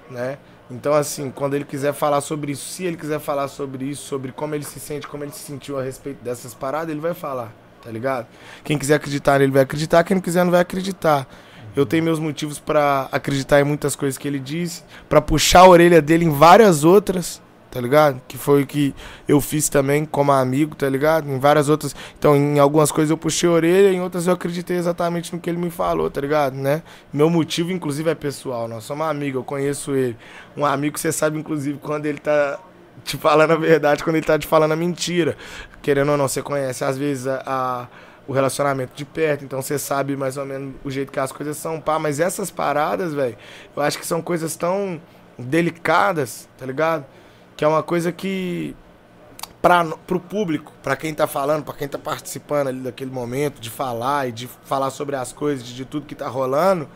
Né? 0.10 0.38
Então, 0.72 0.94
assim, 0.94 1.30
quando 1.30 1.56
ele 1.56 1.66
quiser 1.66 1.94
falar 1.94 2.22
sobre 2.22 2.53
isso, 2.53 2.66
se 2.69 2.85
ele 2.85 2.96
quiser 2.96 3.19
falar 3.19 3.50
sobre 3.50 3.83
isso, 3.83 4.03
sobre 4.08 4.32
como 4.32 4.56
ele 4.56 4.64
se 4.64 4.80
sente, 4.80 5.06
como 5.06 5.26
ele 5.26 5.33
se 5.33 5.40
sentiu 5.40 5.78
a 5.78 5.83
respeito 5.83 6.24
dessas 6.24 6.53
paradas, 6.53 6.90
ele 6.90 7.01
vai 7.01 7.14
falar, 7.14 7.51
tá 7.83 7.92
ligado? 7.92 8.28
Quem 8.64 8.78
quiser 8.78 8.96
acreditar 8.96 9.40
nele 9.40 9.51
vai 9.51 9.64
acreditar, 9.64 10.06
quem 10.06 10.16
não 10.16 10.22
quiser 10.22 10.46
não 10.46 10.51
vai 10.51 10.62
acreditar. 10.62 11.28
Eu 11.77 11.85
tenho 11.85 12.03
meus 12.03 12.17
motivos 12.17 12.58
pra 12.58 13.08
acreditar 13.11 13.61
em 13.61 13.63
muitas 13.63 13.95
coisas 13.95 14.17
que 14.17 14.27
ele 14.27 14.40
disse, 14.40 14.83
pra 15.08 15.22
puxar 15.22 15.60
a 15.60 15.67
orelha 15.67 16.01
dele 16.01 16.26
em 16.26 16.31
várias 16.31 16.83
outras, 16.83 17.40
tá 17.69 17.79
ligado? 17.79 18.19
Que 18.27 18.35
foi 18.35 18.63
o 18.63 18.65
que 18.65 18.95
eu 19.27 19.40
fiz 19.40 19.69
também 19.69 20.03
como 20.03 20.31
amigo, 20.31 20.74
tá 20.76 20.90
ligado? 20.90 21.29
Em 21.29 21.38
várias 21.38 21.69
outras. 21.69 21.95
Então, 22.17 22.35
em 22.35 22.58
algumas 22.58 22.92
coisas 22.92 23.11
eu 23.11 23.17
puxei 23.17 23.47
a 23.47 23.51
orelha, 23.51 23.93
em 23.93 24.01
outras 24.01 24.26
eu 24.26 24.33
acreditei 24.33 24.76
exatamente 24.76 25.31
no 25.31 25.40
que 25.40 25.47
ele 25.47 25.60
me 25.60 25.69
falou, 25.69 26.10
tá 26.10 26.19
ligado? 26.19 26.56
Né? 26.56 26.81
Meu 27.13 27.29
motivo, 27.29 27.72
inclusive, 27.72 28.10
é 28.10 28.15
pessoal. 28.15 28.67
Nós 28.67 28.83
somos 28.83 29.06
amigos, 29.06 29.35
eu 29.35 29.43
conheço 29.43 29.92
ele. 29.93 30.17
Um 30.58 30.65
amigo 30.65 30.95
que 30.95 30.99
você 30.99 31.11
sabe, 31.11 31.38
inclusive, 31.38 31.77
quando 31.77 32.08
ele 32.08 32.17
tá 32.17 32.58
te 33.03 33.17
falando 33.17 33.51
a 33.51 33.56
verdade, 33.56 34.03
quando 34.03 34.15
ele 34.15 34.26
tá 34.26 34.40
te 34.40 34.47
falando 34.47 34.72
a 34.72 34.76
mentira. 34.76 35.38
Querendo 35.83 36.10
ou 36.10 36.17
não, 36.17 36.27
você 36.27 36.42
conhece 36.42 36.83
às 36.83 36.97
vezes 36.97 37.27
a- 37.27 37.43
a 37.45 37.88
o 38.27 38.33
relacionamento 38.33 38.93
de 38.93 39.06
perto, 39.06 39.45
então 39.45 39.61
você 39.61 39.79
sabe 39.79 40.17
mais 40.17 40.35
ou 40.38 40.45
menos 40.45 40.76
o 40.83 40.92
jeito 40.92 41.11
que 41.11 41.19
as 41.19 41.31
coisas 41.31 41.56
são, 41.58 41.79
pá. 41.79 41.97
Mas 41.97 42.19
essas 42.19 42.51
paradas, 42.51 43.13
velho, 43.13 43.38
eu 43.76 43.81
acho 43.81 43.97
que 43.97 44.06
são 44.06 44.22
coisas 44.22 44.56
tão 44.56 45.01
delicadas, 45.38 46.49
tá 46.58 46.65
ligado? 46.65 47.06
Que 47.56 47.63
é 47.63 47.67
uma 47.67 47.81
coisa 47.81 48.11
que 48.11 48.76
para 49.61 49.85
pro 50.06 50.19
público, 50.19 50.72
pra 50.83 50.95
quem 50.95 51.13
tá 51.13 51.26
falando, 51.26 51.63
pra 51.63 51.74
quem 51.74 51.88
tá 51.88 51.97
participando 51.97 52.67
ali 52.67 52.79
daquele 52.79 53.11
momento 53.11 53.60
de 53.60 53.69
falar 53.69 54.27
e 54.27 54.31
de 54.31 54.47
falar 54.65 54.90
sobre 54.92 55.15
as 55.15 55.31
coisas, 55.31 55.65
de, 55.65 55.76
de 55.76 55.85
tudo 55.85 56.06
que 56.06 56.15
tá 56.15 56.27
rolando, 56.27 56.88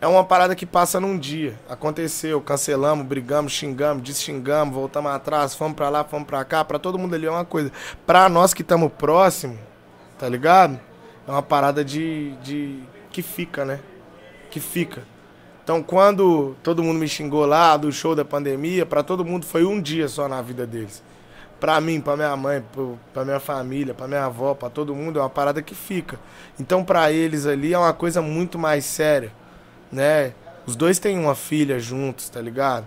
é 0.00 0.06
uma 0.06 0.24
parada 0.24 0.54
que 0.54 0.66
passa 0.66 0.98
num 0.98 1.18
dia. 1.18 1.58
Aconteceu, 1.68 2.40
cancelamos, 2.40 3.06
brigamos, 3.06 3.52
xingamos, 3.52 4.02
desxingamos, 4.02 4.74
voltamos 4.74 5.12
atrás, 5.12 5.54
fomos 5.54 5.76
pra 5.76 5.88
lá, 5.88 6.02
fomos 6.02 6.26
pra 6.26 6.44
cá, 6.44 6.64
pra 6.64 6.78
todo 6.78 6.98
mundo 6.98 7.14
ali 7.14 7.26
é 7.26 7.30
uma 7.30 7.44
coisa. 7.44 7.70
Pra 8.06 8.28
nós 8.28 8.52
que 8.52 8.62
estamos 8.62 8.90
próximo, 8.92 9.58
tá 10.22 10.28
ligado? 10.28 10.78
É 11.26 11.30
uma 11.32 11.42
parada 11.42 11.84
de, 11.84 12.30
de 12.44 12.78
que 13.10 13.22
fica, 13.22 13.64
né? 13.64 13.80
Que 14.52 14.60
fica. 14.60 15.02
Então, 15.64 15.82
quando 15.82 16.54
todo 16.62 16.80
mundo 16.80 17.00
me 17.00 17.08
xingou 17.08 17.44
lá 17.44 17.76
do 17.76 17.90
show 17.90 18.14
da 18.14 18.24
pandemia, 18.24 18.86
pra 18.86 19.02
todo 19.02 19.24
mundo 19.24 19.44
foi 19.44 19.64
um 19.64 19.80
dia 19.80 20.06
só 20.06 20.28
na 20.28 20.40
vida 20.40 20.64
deles. 20.64 21.02
Pra 21.58 21.80
mim, 21.80 22.00
pra 22.00 22.14
minha 22.14 22.36
mãe, 22.36 22.62
pra 23.12 23.24
minha 23.24 23.40
família, 23.40 23.94
pra 23.94 24.06
minha 24.06 24.26
avó, 24.26 24.54
pra 24.54 24.70
todo 24.70 24.94
mundo, 24.94 25.18
é 25.18 25.22
uma 25.22 25.28
parada 25.28 25.60
que 25.60 25.74
fica. 25.74 26.20
Então, 26.56 26.84
pra 26.84 27.10
eles 27.10 27.44
ali 27.44 27.74
é 27.74 27.78
uma 27.78 27.92
coisa 27.92 28.22
muito 28.22 28.56
mais 28.56 28.84
séria, 28.84 29.32
né? 29.90 30.34
Os 30.64 30.76
dois 30.76 31.00
têm 31.00 31.18
uma 31.18 31.34
filha 31.34 31.80
juntos, 31.80 32.28
tá 32.28 32.40
ligado? 32.40 32.86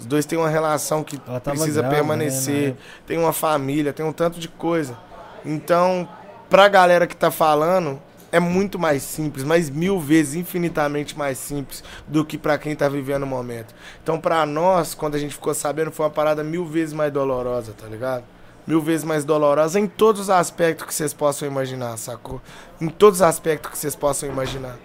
Os 0.00 0.04
dois 0.04 0.26
têm 0.26 0.36
uma 0.36 0.50
relação 0.50 1.04
que 1.04 1.16
precisa 1.16 1.80
grávida, 1.80 1.88
permanecer, 1.88 2.70
né, 2.70 2.76
tem 3.06 3.18
uma 3.18 3.32
família, 3.32 3.92
tem 3.92 4.04
um 4.04 4.12
tanto 4.12 4.40
de 4.40 4.48
coisa. 4.48 4.98
Então, 5.44 6.08
pra 6.52 6.68
galera 6.68 7.06
que 7.06 7.16
tá 7.16 7.30
falando, 7.30 7.98
é 8.30 8.38
muito 8.38 8.78
mais 8.78 9.02
simples, 9.02 9.42
mas 9.42 9.70
mil 9.70 9.98
vezes, 9.98 10.34
infinitamente 10.34 11.16
mais 11.16 11.38
simples 11.38 11.82
do 12.06 12.26
que 12.26 12.36
pra 12.36 12.58
quem 12.58 12.76
tá 12.76 12.90
vivendo 12.90 13.22
o 13.22 13.26
momento. 13.26 13.74
Então, 14.02 14.20
pra 14.20 14.44
nós, 14.44 14.92
quando 14.92 15.14
a 15.14 15.18
gente 15.18 15.32
ficou 15.32 15.54
sabendo, 15.54 15.90
foi 15.90 16.04
uma 16.04 16.12
parada 16.12 16.44
mil 16.44 16.66
vezes 16.66 16.92
mais 16.92 17.10
dolorosa, 17.10 17.72
tá 17.72 17.86
ligado? 17.86 18.24
Mil 18.66 18.82
vezes 18.82 19.02
mais 19.02 19.24
dolorosa 19.24 19.80
em 19.80 19.86
todos 19.86 20.20
os 20.20 20.28
aspectos 20.28 20.86
que 20.86 20.92
vocês 20.92 21.14
possam 21.14 21.48
imaginar, 21.48 21.96
sacou? 21.96 22.38
Em 22.78 22.88
todos 22.90 23.20
os 23.20 23.22
aspectos 23.22 23.70
que 23.70 23.78
vocês 23.78 23.96
possam 23.96 24.28
imaginar. 24.28 24.76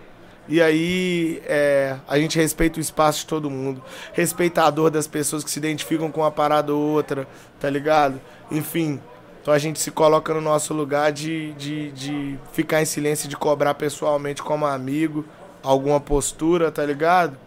E 0.48 0.62
aí, 0.62 1.44
é, 1.46 1.98
a 2.08 2.18
gente 2.18 2.40
respeita 2.40 2.80
o 2.80 2.82
espaço 2.82 3.20
de 3.20 3.26
todo 3.26 3.50
mundo, 3.50 3.84
respeita 4.14 4.64
a 4.64 4.70
dor 4.70 4.90
das 4.90 5.06
pessoas 5.06 5.44
que 5.44 5.52
se 5.52 5.60
identificam 5.60 6.10
com 6.14 6.22
uma 6.22 6.32
parada 6.32 6.74
ou 6.74 6.80
outra, 6.80 7.28
tá 7.60 7.70
ligado? 7.70 8.22
Enfim, 8.50 9.02
então 9.48 9.56
a 9.56 9.60
gente 9.60 9.80
se 9.80 9.92
coloca 9.92 10.34
no 10.34 10.42
nosso 10.42 10.74
lugar 10.74 11.10
de, 11.10 11.54
de, 11.54 11.90
de 11.94 12.40
ficar 12.52 12.82
em 12.82 12.86
silêncio, 12.86 13.30
de 13.30 13.38
cobrar 13.38 13.76
pessoalmente 13.76 14.44
como 14.44 14.66
amigo 14.66 15.24
alguma 15.64 16.02
postura, 16.02 16.70
tá 16.70 16.86
ligado? 16.86 17.38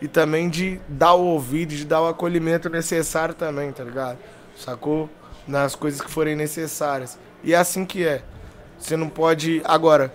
E 0.00 0.08
também 0.08 0.48
de 0.48 0.80
dar 0.88 1.12
o 1.12 1.22
ouvido, 1.22 1.74
de 1.74 1.84
dar 1.84 2.00
o 2.00 2.08
acolhimento 2.08 2.70
necessário 2.70 3.34
também, 3.34 3.70
tá 3.72 3.84
ligado? 3.84 4.16
Sacou? 4.56 5.10
Nas 5.46 5.74
coisas 5.74 6.00
que 6.00 6.10
forem 6.10 6.34
necessárias. 6.34 7.18
E 7.44 7.52
é 7.52 7.58
assim 7.58 7.84
que 7.84 8.06
é. 8.06 8.22
Você 8.78 8.96
não 8.96 9.10
pode. 9.10 9.60
Agora, 9.62 10.10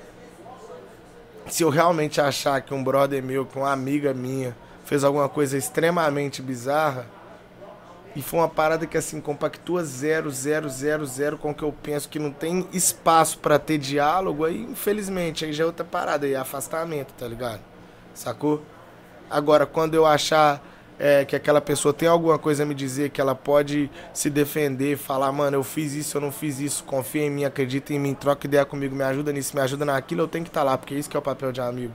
se 1.47 1.61
eu 1.61 1.69
realmente 1.69 2.19
achar 2.19 2.60
que 2.60 2.74
um 2.74 2.83
brother 2.83 3.22
meu, 3.22 3.45
que 3.45 3.56
uma 3.56 3.72
amiga 3.72 4.15
minha, 4.15 4.58
fez 4.83 5.03
alguma 5.03 5.29
coisa 5.29 5.56
extremamente 5.56 6.42
bizarra, 6.42 7.06
e 8.15 8.21
foi 8.21 8.39
uma 8.39 8.47
parada 8.47 8.87
que 8.87 8.97
assim 8.97 9.19
compactua 9.19 9.83
zero, 9.83 10.31
zero, 10.31 10.69
zero, 10.69 11.05
zero 11.05 11.37
com 11.37 11.51
o 11.51 11.53
que 11.53 11.63
eu 11.63 11.73
penso 11.83 12.07
que 12.07 12.17
não 12.17 12.31
tem 12.31 12.65
espaço 12.71 13.37
pra 13.39 13.59
ter 13.59 13.77
diálogo, 13.77 14.45
aí 14.45 14.61
infelizmente 14.63 15.43
aí 15.43 15.51
já 15.51 15.63
é 15.63 15.67
outra 15.67 15.85
parada, 15.85 16.25
aí 16.25 16.33
é 16.33 16.37
afastamento, 16.37 17.13
tá 17.13 17.27
ligado? 17.27 17.59
Sacou? 18.13 18.63
Agora, 19.29 19.65
quando 19.65 19.95
eu 19.95 20.05
achar 20.05 20.63
é, 20.97 21.25
que 21.25 21.35
aquela 21.35 21.59
pessoa 21.59 21.93
tem 21.93 22.07
alguma 22.07 22.39
coisa 22.39 22.63
a 22.63 22.65
me 22.65 22.73
dizer, 22.73 23.09
que 23.09 23.19
ela 23.19 23.35
pode 23.35 23.89
se 24.13 24.29
defender, 24.29 24.97
falar, 24.97 25.31
mano, 25.31 25.57
eu 25.57 25.63
fiz 25.63 25.93
isso, 25.93 26.17
eu 26.17 26.21
não 26.21 26.31
fiz 26.31 26.59
isso, 26.59 26.83
confia 26.83 27.23
em 27.23 27.29
mim, 27.29 27.43
acredita 27.43 27.93
em 27.93 27.99
mim, 27.99 28.13
troca 28.13 28.47
ideia 28.47 28.65
comigo, 28.65 28.95
me 28.95 29.03
ajuda 29.03 29.33
nisso, 29.33 29.55
me 29.55 29.61
ajuda 29.61 29.83
naquilo, 29.83 30.21
eu 30.21 30.27
tenho 30.27 30.45
que 30.45 30.49
estar 30.49 30.63
lá, 30.63 30.77
porque 30.77 30.95
isso 30.95 31.09
que 31.09 31.17
é 31.17 31.19
o 31.19 31.23
papel 31.23 31.51
de 31.51 31.59
amigo. 31.59 31.93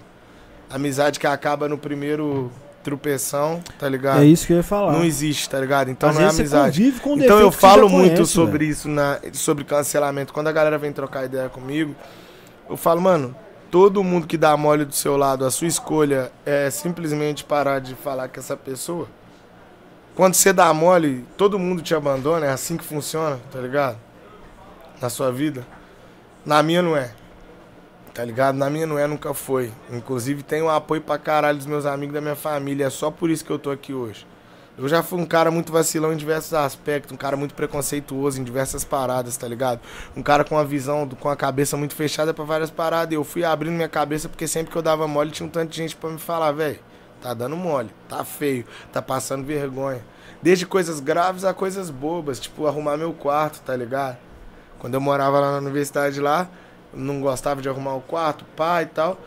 Amizade 0.69 1.19
que 1.19 1.27
acaba 1.27 1.69
no 1.69 1.79
primeiro 1.79 2.51
tropeção, 2.83 3.63
tá 3.79 3.89
ligado? 3.89 4.23
É 4.23 4.27
isso 4.27 4.47
que 4.47 4.53
eu 4.53 4.59
ia 4.59 4.63
falar. 4.63 4.93
Não 4.93 5.05
existe, 5.05 5.49
tá 5.49 5.59
ligado? 5.61 5.91
Então 5.91 6.09
Às 6.09 6.17
não 6.17 6.23
é 6.23 6.29
amizade. 6.29 6.93
com 7.01 7.17
Então 7.17 7.39
eu 7.39 7.51
falo 7.53 7.89
muito 7.89 8.15
conhece, 8.15 8.33
sobre 8.33 8.59
velho. 8.59 8.71
isso, 8.71 8.89
na, 8.89 9.19
sobre 9.33 9.65
cancelamento. 9.65 10.33
Quando 10.33 10.49
a 10.49 10.53
galera 10.53 10.79
vem 10.79 10.93
trocar 10.93 11.25
ideia 11.25 11.49
comigo, 11.49 11.95
eu 12.69 12.77
falo, 12.77 13.01
mano, 13.01 13.35
todo 13.71 14.03
mundo 14.03 14.27
que 14.27 14.37
dá 14.37 14.57
mole 14.57 14.85
do 14.85 14.95
seu 14.95 15.17
lado, 15.17 15.45
a 15.45 15.51
sua 15.51 15.67
escolha 15.69 16.33
é 16.45 16.71
simplesmente 16.71 17.45
parar 17.45 17.81
de 17.81 17.95
falar 17.95 18.29
com 18.29 18.41
essa 18.41 18.57
pessoa. 18.57 19.07
Quando 20.15 20.35
você 20.35 20.53
dá 20.53 20.73
mole, 20.75 21.25
todo 21.37 21.59
mundo 21.59 21.83
te 21.83 21.95
abandona, 21.95 22.47
é 22.47 22.51
assim 22.51 22.77
que 22.77 22.85
funciona, 22.85 23.39
tá 23.53 23.59
ligado? 23.61 23.97
Na 25.01 25.09
sua 25.09 25.31
vida. 25.31 25.67
Na 26.45 26.63
minha 26.63 26.83
não 26.83 26.97
é. 26.97 27.13
Tá 28.21 28.27
ligado? 28.27 28.57
Na 28.57 28.69
minha 28.69 28.87
não 28.87 28.99
é, 28.99 29.07
nunca 29.07 29.33
foi. 29.33 29.73
Inclusive 29.91 30.43
tenho 30.43 30.69
apoio 30.69 31.01
pra 31.01 31.17
caralho 31.17 31.57
dos 31.57 31.67
meus 31.67 31.87
amigos 31.87 32.13
da 32.13 32.21
minha 32.21 32.37
família. 32.37 32.85
É 32.85 32.91
só 32.91 33.11
por 33.11 33.31
isso 33.31 33.43
que 33.43 33.51
eu 33.51 33.59
tô 33.59 33.71
aqui 33.71 33.95
hoje. 33.95 34.27
Eu 34.77 34.87
já 34.91 35.03
fui 35.03 35.19
um 35.19 35.25
cara 35.25 35.51
muito 35.51 35.73
vacilão 35.73 36.13
em 36.13 36.19
diversos 36.19 36.53
aspectos, 36.53 37.15
um 37.15 37.17
cara 37.17 37.35
muito 37.35 37.55
preconceituoso 37.55 38.39
em 38.39 38.45
diversas 38.45 38.85
paradas, 38.85 39.39
tá 39.39 39.49
ligado? 39.49 39.81
Um 40.15 40.23
cara 40.23 40.45
com 40.45 40.59
a 40.59 40.63
visão, 40.63 41.09
com 41.09 41.31
a 41.31 41.35
cabeça 41.35 41.79
muito 41.79 41.95
fechada 41.95 42.35
pra 42.35 42.45
várias 42.45 42.71
paradas. 42.71 43.15
Eu 43.15 43.25
fui 43.25 43.43
abrindo 43.43 43.73
minha 43.73 43.89
cabeça 43.89 44.29
porque 44.29 44.47
sempre 44.47 44.71
que 44.71 44.77
eu 44.77 44.83
dava 44.83 45.09
mole 45.09 45.31
tinha 45.31 45.47
um 45.47 45.51
tanto 45.51 45.71
de 45.71 45.79
gente 45.79 45.97
pra 45.97 46.11
me 46.11 46.19
falar, 46.19 46.53
velho, 46.53 46.79
tá 47.23 47.33
dando 47.33 47.57
mole, 47.57 47.89
tá 48.07 48.23
feio, 48.23 48.67
tá 48.93 49.01
passando 49.01 49.47
vergonha. 49.47 50.05
Desde 50.43 50.67
coisas 50.67 51.01
graves 51.01 51.43
a 51.43 51.55
coisas 51.55 51.89
bobas, 51.89 52.39
tipo 52.39 52.67
arrumar 52.67 52.99
meu 52.99 53.15
quarto, 53.15 53.63
tá 53.63 53.75
ligado? 53.75 54.19
Quando 54.79 54.93
eu 54.93 55.01
morava 55.01 55.41
lá 55.41 55.53
na 55.53 55.59
universidade 55.59 56.21
lá, 56.21 56.51
não 56.93 57.21
gostava 57.21 57.63
de 57.63 57.69
arrumar 57.69 57.95
o 57.95 58.01
quarto, 58.01 58.45
pá 58.57 58.83
e 58.83 58.87
tal, 58.87 59.19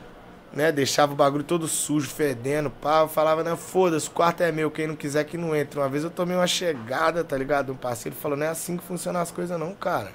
né? 0.52 0.72
Deixava 0.72 1.14
o 1.14 1.16
bagulho 1.16 1.44
todo 1.44 1.68
sujo, 1.68 2.10
fedendo, 2.10 2.70
pá. 2.70 3.02
Eu 3.02 3.08
falava, 3.08 3.44
né? 3.44 3.56
Foda-se, 3.56 4.08
o 4.08 4.12
quarto 4.12 4.42
é 4.42 4.52
meu, 4.52 4.70
quem 4.70 4.88
não 4.88 4.96
quiser 4.96 5.24
que 5.24 5.38
não 5.38 5.56
entre. 5.56 5.80
Uma 5.80 5.90
vez 5.90 6.04
eu 6.04 6.10
tomei 6.10 6.36
uma 6.36 6.48
chegada, 6.48 7.24
tá 7.24 7.38
ligado? 7.38 7.72
Um 7.72 7.76
parceiro 7.76 8.16
falou, 8.16 8.38
não 8.38 8.46
é 8.46 8.50
assim 8.50 8.78
que 8.78 8.84
funcionam 8.84 9.22
as 9.22 9.32
coisas 9.32 9.60
não, 9.60 9.74
cara. 9.74 10.12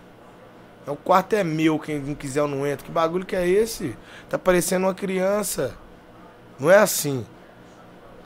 O 0.86 0.96
quarto 0.96 1.34
é 1.34 1.44
meu, 1.44 1.78
quem 1.78 1.98
não 1.98 2.14
quiser 2.14 2.40
eu 2.40 2.48
não 2.48 2.66
entro. 2.66 2.84
Que 2.84 2.90
bagulho 2.90 3.26
que 3.26 3.36
é 3.36 3.46
esse? 3.46 3.94
Tá 4.28 4.38
parecendo 4.38 4.86
uma 4.86 4.94
criança. 4.94 5.74
Não 6.58 6.70
é 6.70 6.78
assim. 6.78 7.26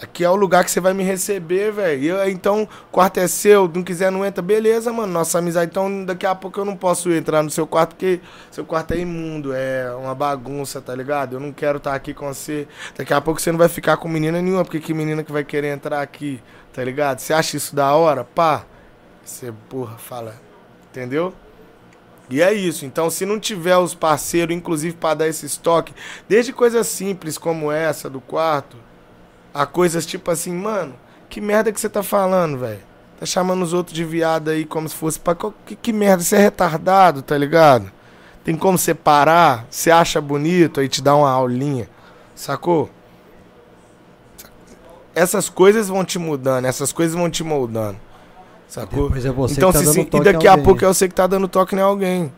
Aqui 0.02 0.24
é 0.24 0.28
o 0.28 0.34
lugar 0.34 0.64
que 0.64 0.70
você 0.72 0.80
vai 0.80 0.92
me 0.92 1.04
receber, 1.04 1.70
velho. 1.70 2.28
Então, 2.28 2.68
quarto 2.90 3.18
é 3.18 3.28
seu, 3.28 3.70
não 3.72 3.84
quiser 3.84 4.10
não 4.10 4.26
entra, 4.26 4.42
beleza, 4.42 4.92
mano. 4.92 5.12
Nossa 5.12 5.38
amizade. 5.38 5.70
Então, 5.70 6.04
daqui 6.04 6.26
a 6.26 6.34
pouco 6.34 6.58
eu 6.58 6.64
não 6.64 6.76
posso 6.76 7.08
entrar 7.12 7.40
no 7.40 7.48
seu 7.48 7.68
quarto, 7.68 7.90
porque 7.90 8.20
seu 8.50 8.64
quarto 8.64 8.94
é 8.94 8.98
imundo, 8.98 9.52
é 9.54 9.94
uma 9.94 10.12
bagunça, 10.12 10.80
tá 10.80 10.92
ligado? 10.92 11.36
Eu 11.36 11.40
não 11.40 11.52
quero 11.52 11.78
estar 11.78 11.94
aqui 11.94 12.12
com 12.12 12.34
você. 12.34 12.66
Daqui 12.96 13.14
a 13.14 13.20
pouco 13.20 13.40
você 13.40 13.52
não 13.52 13.58
vai 13.60 13.68
ficar 13.68 13.96
com 13.96 14.08
menina 14.08 14.42
nenhuma, 14.42 14.64
porque 14.64 14.80
que 14.80 14.92
menina 14.92 15.22
que 15.22 15.30
vai 15.30 15.44
querer 15.44 15.68
entrar 15.68 16.02
aqui, 16.02 16.42
tá 16.72 16.82
ligado? 16.82 17.20
Você 17.20 17.32
acha 17.32 17.56
isso 17.56 17.72
da 17.72 17.94
hora? 17.94 18.24
Pá. 18.24 18.64
Você, 19.24 19.54
porra, 19.68 19.96
fala. 19.98 20.34
Entendeu? 20.90 21.32
E 22.28 22.42
é 22.42 22.52
isso. 22.52 22.84
Então, 22.84 23.08
se 23.08 23.24
não 23.24 23.38
tiver 23.38 23.76
os 23.76 23.94
parceiros, 23.94 24.56
inclusive 24.56 24.96
para 24.96 25.14
dar 25.14 25.28
esse 25.28 25.46
estoque, 25.46 25.94
desde 26.28 26.52
coisas 26.52 26.88
simples 26.88 27.38
como 27.38 27.70
essa 27.70 28.10
do 28.10 28.20
quarto, 28.20 28.76
a 29.54 29.66
coisas 29.66 30.06
tipo 30.06 30.30
assim, 30.30 30.52
mano, 30.52 30.94
que 31.28 31.40
merda 31.40 31.72
que 31.72 31.80
você 31.80 31.88
tá 31.88 32.02
falando, 32.02 32.58
velho? 32.58 32.80
Tá 33.18 33.26
chamando 33.26 33.62
os 33.62 33.72
outros 33.72 33.94
de 33.94 34.04
viado 34.04 34.48
aí 34.48 34.64
como 34.64 34.88
se 34.88 34.94
fosse 34.94 35.18
pra. 35.18 35.36
Que, 35.66 35.76
que 35.76 35.92
merda? 35.92 36.22
Você 36.22 36.36
é 36.36 36.40
retardado, 36.40 37.22
tá 37.22 37.36
ligado? 37.38 37.90
Tem 38.44 38.56
como 38.56 38.76
separar? 38.76 39.64
Você 39.70 39.90
acha 39.90 40.20
bonito, 40.20 40.80
aí 40.80 40.88
te 40.88 41.00
dá 41.00 41.14
uma 41.14 41.30
aulinha. 41.30 41.88
Sacou? 42.34 42.90
Essas 45.14 45.48
coisas 45.48 45.88
vão 45.88 46.04
te 46.04 46.18
mudando, 46.18 46.64
essas 46.64 46.92
coisas 46.92 47.14
vão 47.14 47.30
te 47.30 47.44
moldando. 47.44 47.98
Sacou? 48.66 49.08
É 49.14 49.20
você 49.30 49.54
então, 49.56 49.70
que 49.70 49.74
tá 49.74 49.78
se 49.80 49.84
dando 49.84 49.94
sim- 49.94 50.04
toque 50.04 50.28
e 50.28 50.32
daqui 50.32 50.48
a 50.48 50.52
alguém. 50.52 50.64
pouco 50.64 50.84
é 50.84 50.88
você 50.88 51.06
que 51.06 51.14
tá 51.14 51.26
dando 51.26 51.46
toque 51.46 51.76
em 51.76 51.80
alguém. 51.80 52.32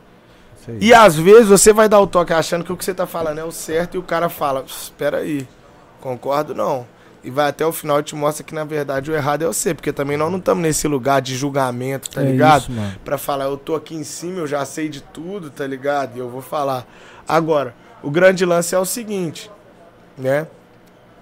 E 0.80 0.92
às 0.92 1.14
vezes 1.16 1.46
você 1.46 1.72
vai 1.72 1.88
dar 1.88 2.00
o 2.00 2.06
toque 2.06 2.32
achando 2.32 2.64
que 2.64 2.72
o 2.72 2.76
que 2.76 2.84
você 2.84 2.92
tá 2.92 3.06
falando 3.06 3.38
é 3.38 3.44
o 3.44 3.52
certo 3.52 3.94
e 3.94 3.98
o 3.98 4.02
cara 4.02 4.28
fala, 4.28 4.64
espera 4.66 5.18
aí, 5.18 5.46
concordo 6.00 6.54
não. 6.54 6.86
E 7.24 7.30
vai 7.30 7.48
até 7.48 7.64
o 7.64 7.72
final 7.72 8.00
e 8.00 8.02
te 8.02 8.14
mostra 8.14 8.44
que 8.44 8.54
na 8.54 8.64
verdade 8.64 9.10
o 9.10 9.14
errado 9.14 9.42
é 9.42 9.46
você, 9.46 9.72
porque 9.72 9.92
também 9.92 10.16
nós 10.16 10.30
não 10.30 10.38
estamos 10.38 10.62
nesse 10.62 10.86
lugar 10.86 11.22
de 11.22 11.34
julgamento, 11.34 12.10
tá 12.10 12.20
é 12.20 12.26
ligado? 12.26 12.62
isso, 12.62 12.72
mano. 12.72 12.94
Pra 13.02 13.16
falar, 13.16 13.46
eu 13.46 13.56
tô 13.56 13.74
aqui 13.74 13.94
em 13.94 14.04
cima, 14.04 14.40
eu 14.40 14.46
já 14.46 14.62
sei 14.66 14.90
de 14.90 15.00
tudo, 15.00 15.48
tá 15.48 15.66
ligado? 15.66 16.16
E 16.16 16.18
eu 16.18 16.28
vou 16.28 16.42
falar. 16.42 16.86
Agora, 17.26 17.74
o 18.02 18.10
grande 18.10 18.44
lance 18.44 18.74
é 18.74 18.78
o 18.78 18.84
seguinte, 18.84 19.50
né? 20.18 20.46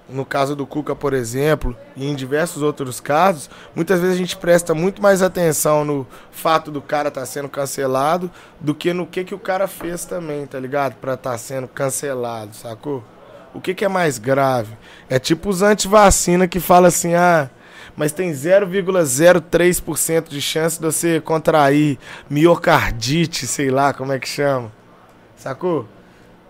No 0.09 0.27
caso 0.27 0.57
do 0.57 0.67
Cuca, 0.67 0.97
por 0.97 1.15
exemplo, 1.15 1.77
e 1.97 2.07
em 2.07 2.15
diversos 2.15 2.61
outros 2.61 2.99
casos, 2.99 3.49
muitas 3.75 4.01
vezes 4.01 4.17
a 4.17 4.19
gente 4.19 4.37
presta 4.37 4.75
muito 4.75 5.01
mais 5.01 5.23
atenção 5.23 5.85
no 5.85 6.07
fato 6.33 6.71
do 6.73 6.83
cara 6.83 7.09
estar 7.09 7.25
sendo 7.25 7.49
cancelado 7.49 8.29
do 8.61 8.75
que 8.75 8.93
no 8.93 9.07
que, 9.07 9.23
que 9.23 9.35
o 9.35 9.39
cara 9.39 9.69
fez 9.69 10.05
também, 10.05 10.45
tá 10.47 10.59
ligado? 10.59 10.97
Pra 10.97 11.15
estar 11.15 11.39
sendo 11.39 11.69
cancelado, 11.69 12.55
sacou? 12.55 13.05
O 13.55 13.61
que, 13.61 13.75
que 13.75 13.85
é 13.85 13.89
mais 13.89 14.19
grave? 14.19 14.75
É 15.09 15.19
tipo 15.19 15.49
os 15.49 15.63
antivacina 15.63 16.49
que 16.49 16.59
fala 16.59 16.89
assim, 16.89 17.15
ah, 17.15 17.49
mas 17.97 18.13
tem 18.13 18.33
0,03% 18.33 20.29
de 20.29 20.41
chance 20.41 20.81
de 20.81 20.87
você 20.87 21.21
contrair 21.21 21.99
miocardite, 22.31 23.47
sei 23.47 23.71
lá 23.71 23.93
como 23.93 24.13
é 24.13 24.19
que 24.19 24.29
chama. 24.29 24.73
Sacou? 25.37 25.87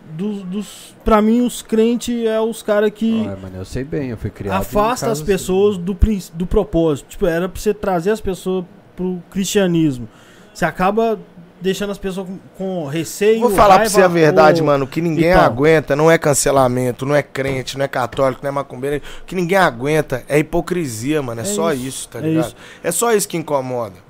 Dos, 0.09 0.43
dos, 0.45 0.95
pra 1.05 1.21
mim, 1.21 1.41
os 1.41 1.63
crentes 1.63 2.25
é 2.27 2.41
os 2.41 2.63
caras 2.63 2.91
que 2.95 3.27
Ah, 3.27 3.37
mano, 3.43 3.57
eu 3.57 3.65
sei 3.65 3.83
bem, 3.83 4.11
eu 4.11 4.17
fui 4.17 4.31
criado. 4.31 4.61
afasta 4.61 5.07
as 5.07 5.19
assim. 5.19 5.25
pessoas 5.25 5.77
do, 5.77 5.97
do 6.35 6.47
propósito. 6.47 7.09
Tipo, 7.09 7.27
era 7.27 7.49
pra 7.49 7.61
você 7.61 7.75
trazer 7.75 8.11
as 8.13 8.21
pessoas 8.21 8.65
pro 8.95 9.21
cristianismo. 9.31 10.09
Você 10.55 10.65
acaba 10.65 11.19
deixando 11.61 11.91
as 11.91 11.99
pessoas 11.99 12.27
com, 12.29 12.39
com 12.57 12.87
receio. 12.87 13.41
Vou 13.41 13.51
falar 13.51 13.75
pra 13.75 13.77
raiva, 13.79 13.91
você 13.91 14.03
a 14.03 14.09
verdade, 14.09 14.61
ou- 14.61 14.67
mano. 14.67 14.85
O 14.85 14.89
que 14.89 15.01
ninguém 15.01 15.31
Então. 15.31 15.43
aguenta 15.43 15.97
não 15.97 16.11
é 16.11 16.19
cancelamento, 16.19 17.05
não 17.07 17.15
é 17.15 17.23
crente, 17.23 17.77
não 17.79 17.85
é 17.85 17.89
católico, 17.89 18.41
não 18.43 18.49
é 18.49 18.53
macumbeiro. 18.53 19.03
O 19.23 19.25
que 19.25 19.35
ninguém 19.35 19.59
aguenta 19.59 20.23
é 20.29 20.39
hipocrisia, 20.39 21.23
mano. 21.23 21.41
É, 21.41 21.45
É 21.45 21.47
só 21.47 21.73
isso, 21.73 21.87
isso, 21.87 22.09
tá 22.09 22.19
é 22.19 22.23
ligado? 22.23 22.47
isso. 22.47 22.57
É 22.85 22.91
só 22.93 23.13
isso 23.13 23.27
que 23.29 23.37
incomoda. 23.37 24.06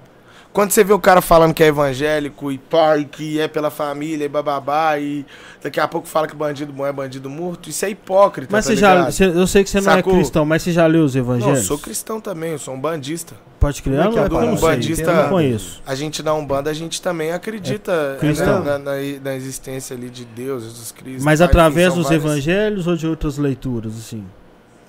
Quando 0.56 0.70
você 0.70 0.82
vê 0.82 0.94
o 0.94 0.98
cara 0.98 1.20
falando 1.20 1.52
que 1.52 1.62
é 1.62 1.66
evangélico 1.66 2.50
e 2.50 2.56
pai, 2.56 3.04
que 3.04 3.38
é 3.38 3.46
pela 3.46 3.70
família 3.70 4.24
e 4.24 4.28
bababá, 4.28 4.98
e 4.98 5.26
daqui 5.62 5.78
a 5.78 5.86
pouco 5.86 6.08
fala 6.08 6.26
que 6.26 6.34
bandido 6.34 6.72
bom 6.72 6.86
é 6.86 6.90
bandido 6.94 7.28
morto, 7.28 7.68
isso 7.68 7.84
é 7.84 7.90
hipócrita, 7.90 8.48
Mas 8.50 8.64
tá 8.64 8.70
você 8.70 8.76
já. 8.76 8.94
ligado? 8.94 9.12
você- 9.12 9.24
eu 9.26 9.46
sei 9.46 9.62
que 9.62 9.68
você 9.68 9.76
não 9.82 9.84
Sacou? 9.84 10.14
é 10.14 10.16
cristão, 10.16 10.46
mas 10.46 10.62
você 10.62 10.72
já 10.72 10.86
leu 10.86 11.04
os 11.04 11.14
Não, 11.14 11.20
eu 11.20 11.24
evangelhos? 11.26 11.66
sou 11.66 11.78
cristão 11.78 12.22
também, 12.22 12.52
eu 12.52 12.58
sou 12.58 12.72
um 12.72 12.80
bandista. 12.80 13.34
Pode 13.60 13.82
crer? 13.82 14.02
Como 14.02 14.18
é 14.18 14.24
é, 14.24 14.28
não, 14.30 14.40
não 14.46 14.56
sei, 14.56 14.68
Bandista- 14.68 15.10
eu 15.10 15.14
não 15.14 15.28
conheço. 15.28 15.82
A 15.86 15.94
gente 15.94 16.22
na 16.22 16.32
Umbanda, 16.32 16.70
a 16.70 16.74
gente 16.74 17.02
também 17.02 17.32
acredita 17.32 18.16
É 18.22 18.24
né, 18.24 18.32
na, 18.44 18.78
na- 18.78 18.92
na 19.22 19.34
existência 19.34 19.94
ali 19.94 20.08
de 20.08 20.24
Deus, 20.24 20.62
Jesus 20.62 20.90
Cristo. 20.90 21.22
Mas 21.22 21.40
pai, 21.40 21.48
através 21.48 21.92
dos 21.92 22.04
várias- 22.04 22.24
evangelhos 22.24 22.86
ou 22.86 22.96
de 22.96 23.06
outras 23.06 23.36
leituras, 23.36 23.92
assim? 23.98 24.24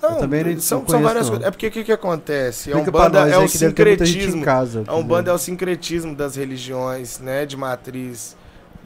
Não, 0.01 0.22
não- 0.22 0.60
são, 0.60 0.88
são 0.88 1.01
várias 1.01 1.28
coisas. 1.30 1.46
É 1.47 1.51
porque 1.51 1.67
o 1.67 1.72
que, 1.72 1.83
que 1.83 1.92
acontece? 1.92 2.69
A 2.72 2.76
Explica 2.78 2.92
pra 2.92 3.01
Umbanda 3.08 3.30
é 3.30 3.38
o 3.38 3.47
sincretismo. 3.47 4.44
casa. 4.44 4.83
A 4.88 4.96
Umbanda 4.96 5.31
é 5.31 5.33
o 5.33 5.38
sincretismo 5.38 6.15
das 6.15 6.35
religiões, 6.35 7.19
né, 7.19 7.46
de 7.46 7.58
matriz 7.58 8.35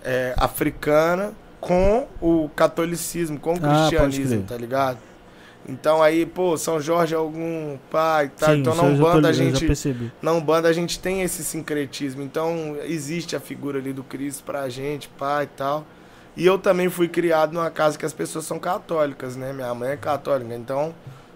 é, 0.03 0.33
africana 0.37 1.33
com 1.59 2.07
o 2.21 2.49
catolicismo, 2.55 3.37
com 3.39 3.53
o 3.53 3.59
Ah, 3.61 3.87
cristianismo, 3.87 4.37
crer. 4.37 4.47
tá 4.47 4.57
ligado? 4.57 4.97
Então 5.69 6.01
aí, 6.01 6.25
pô, 6.25 6.57
São 6.57 6.81
Jorge 6.81 7.13
é 7.13 7.17
algum 7.17 7.77
pai, 7.91 8.29
tá? 8.35 8.47
Sim, 8.47 8.61
então 8.61 8.73
na 8.73 8.81
tô 8.81 8.89
Umbanda 8.89 9.29
a 9.29 9.31
gente 9.31 9.67
na 10.21 10.31
Umbanda 10.33 10.67
a 10.67 10.73
gente 10.73 10.97
tem 10.97 11.21
esse 11.21 11.43
sincretismo. 11.43 12.23
Então 12.23 12.75
existe 12.85 13.35
a 13.35 13.39
figura 13.39 13.77
ali 13.77 13.93
do 13.93 14.03
Cristo 14.03 14.43
pra 14.43 14.67
gente, 14.69 15.07
pai 15.09 15.43
e 15.43 15.47
tal. 15.55 15.85
E 16.35 16.45
eu 16.45 16.57
também 16.57 16.89
fui 16.89 17.07
criado 17.07 17.53
numa 17.53 17.69
casa 17.69 17.97
que 17.97 18.05
as 18.05 18.13
pessoas 18.13 18.45
são 18.45 18.57
católicas, 18.57 19.35
né? 19.35 19.51
Minha 19.53 19.73
mãe 19.73 19.91
é 19.91 19.97
católica, 19.97 20.53
então 20.55 20.93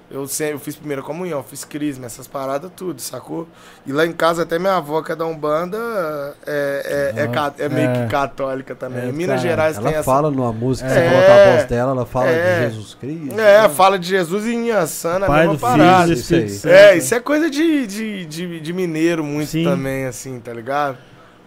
eu 0.10 0.28
sempre 0.28 0.54
eu 0.54 0.60
fiz 0.60 0.76
primeira 0.76 1.02
comunhão, 1.02 1.44
fiz 1.44 1.66
crisma, 1.66 2.06
essas 2.06 2.28
paradas 2.28 2.72
tudo, 2.76 3.02
sacou? 3.02 3.48
E 3.86 3.92
lá 3.92 4.06
em 4.06 4.14
casa 4.14 4.44
até 4.44 4.58
minha 4.60 4.76
avó 4.78 5.02
que 5.02 5.12
é 5.12 5.16
da 5.16 5.26
Umbanda 5.26 5.78
é, 6.46 7.12
é, 7.18 7.22
é, 7.24 7.30
Ah, 7.38 7.54
é 7.58 7.68
meio 7.68 7.90
é. 7.90 8.04
que 8.06 8.12
católica 8.12 8.76
também. 8.76 9.04
É, 9.04 9.10
Em 9.10 9.12
Minas 9.12 9.38
cara, 9.42 9.50
Gerais 9.50 9.78
tem 9.78 9.88
Ela 9.88 9.96
essa. 9.96 10.04
fala 10.04 10.32
numa 10.32 10.54
música, 10.54 10.88
você 10.88 11.00
É, 11.00 11.10
coloca 11.10 11.34
a 11.34 11.52
voz 11.56 11.66
dela, 11.66 11.92
ela 11.92 12.06
fala 12.06 12.28
é. 12.30 12.56
de 12.70 12.74
Jesus 12.76 12.94
Cristo. 12.94 13.40
É, 13.40 13.68
fala 13.70 14.00
de 14.00 14.08
Jesus 14.08 14.46
e 14.46 14.54
Inhaçana, 14.54 15.26
a 15.26 15.30
mesma 15.30 15.54
do 15.54 15.60
Filho 15.60 15.72
parada. 15.72 16.06
do 16.08 16.14
isso 16.14 16.60
Santo. 16.60 16.74
É, 16.74 16.98
isso 16.98 17.16
é 17.16 17.20
coisa 17.20 17.50
de, 17.50 17.88
de, 17.88 18.26
de, 18.28 18.60
de 18.62 18.74
mineiro 18.74 19.24
muito 19.24 19.50
Sim. 19.50 19.64
também, 19.66 20.06
assim, 20.06 20.40
tá 20.40 20.54
ligado? 20.54 20.98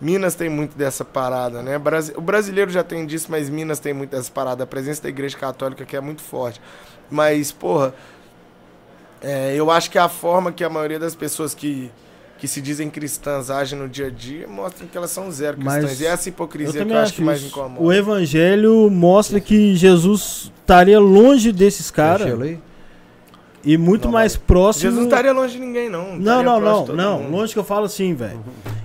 Minas 0.01 0.35
tem 0.35 0.49
muito 0.49 0.77
dessa 0.77 1.05
parada, 1.05 1.63
né? 1.63 1.81
O 2.17 2.21
brasileiro 2.21 2.71
já 2.71 2.85
tem 2.85 3.05
disso, 3.05 3.27
mas 3.31 3.49
Minas 3.49 3.81
tem 3.81 3.93
muito 3.93 4.11
dessa 4.11 4.31
parada. 4.31 4.65
A 4.65 4.67
presença 4.67 5.03
da 5.03 5.09
igreja 5.09 5.37
católica 5.37 5.85
que 5.85 5.97
é 5.97 6.01
muito 6.01 6.23
forte. 6.23 6.61
Mas, 7.11 7.51
porra, 7.51 7.95
é, 9.21 9.55
eu 9.57 9.71
acho 9.71 9.91
que 9.91 9.99
a 9.99 10.09
forma 10.09 10.53
que 10.53 10.63
a 10.63 10.71
maioria 10.71 10.99
das 10.99 11.15
pessoas 11.15 11.55
que 11.55 11.91
que 12.39 12.47
se 12.47 12.61
dizem 12.61 12.89
cristãs 12.89 13.51
agem 13.51 13.77
no 13.77 13.89
dia 13.89 14.07
a 14.07 14.11
dia 14.11 14.47
mostram 14.47 14.87
que 14.87 14.97
elas 14.97 15.11
são 15.11 15.29
zero 15.31 15.59
Mas 15.61 15.79
cristãs. 15.79 16.01
E 16.01 16.07
é 16.07 16.09
essa 16.11 16.29
Eu 16.29 16.33
hipocrisia 16.33 16.73
que 16.73 16.79
também 16.79 16.97
eu 16.97 17.03
acho 17.03 17.15
que 17.15 17.23
mais 17.23 17.43
incomoda. 17.43 17.83
O 17.83 17.93
evangelho 17.93 18.89
mostra 18.89 19.41
que 19.41 19.75
Jesus 19.75 20.53
estaria 20.61 21.01
longe 21.01 21.51
desses 21.51 21.91
caras? 21.91 22.29
E 23.65 23.77
muito 23.77 24.05
Não, 24.05 24.13
mais 24.13 24.37
próximo. 24.37 24.83
Jesus 24.83 24.99
não 25.01 25.09
estaria 25.09 25.33
longe 25.33 25.55
de 25.55 25.61
ninguém, 25.61 25.89
não. 25.89 26.17
Não, 26.17 26.43
não, 26.43 26.61
não, 26.61 26.87
não. 26.87 27.19
mundo. 27.23 27.31
Longe 27.31 27.53
que 27.53 27.59
eu 27.59 27.65
falo 27.65 27.87
assim, 27.87 28.15
velho. 28.15 28.41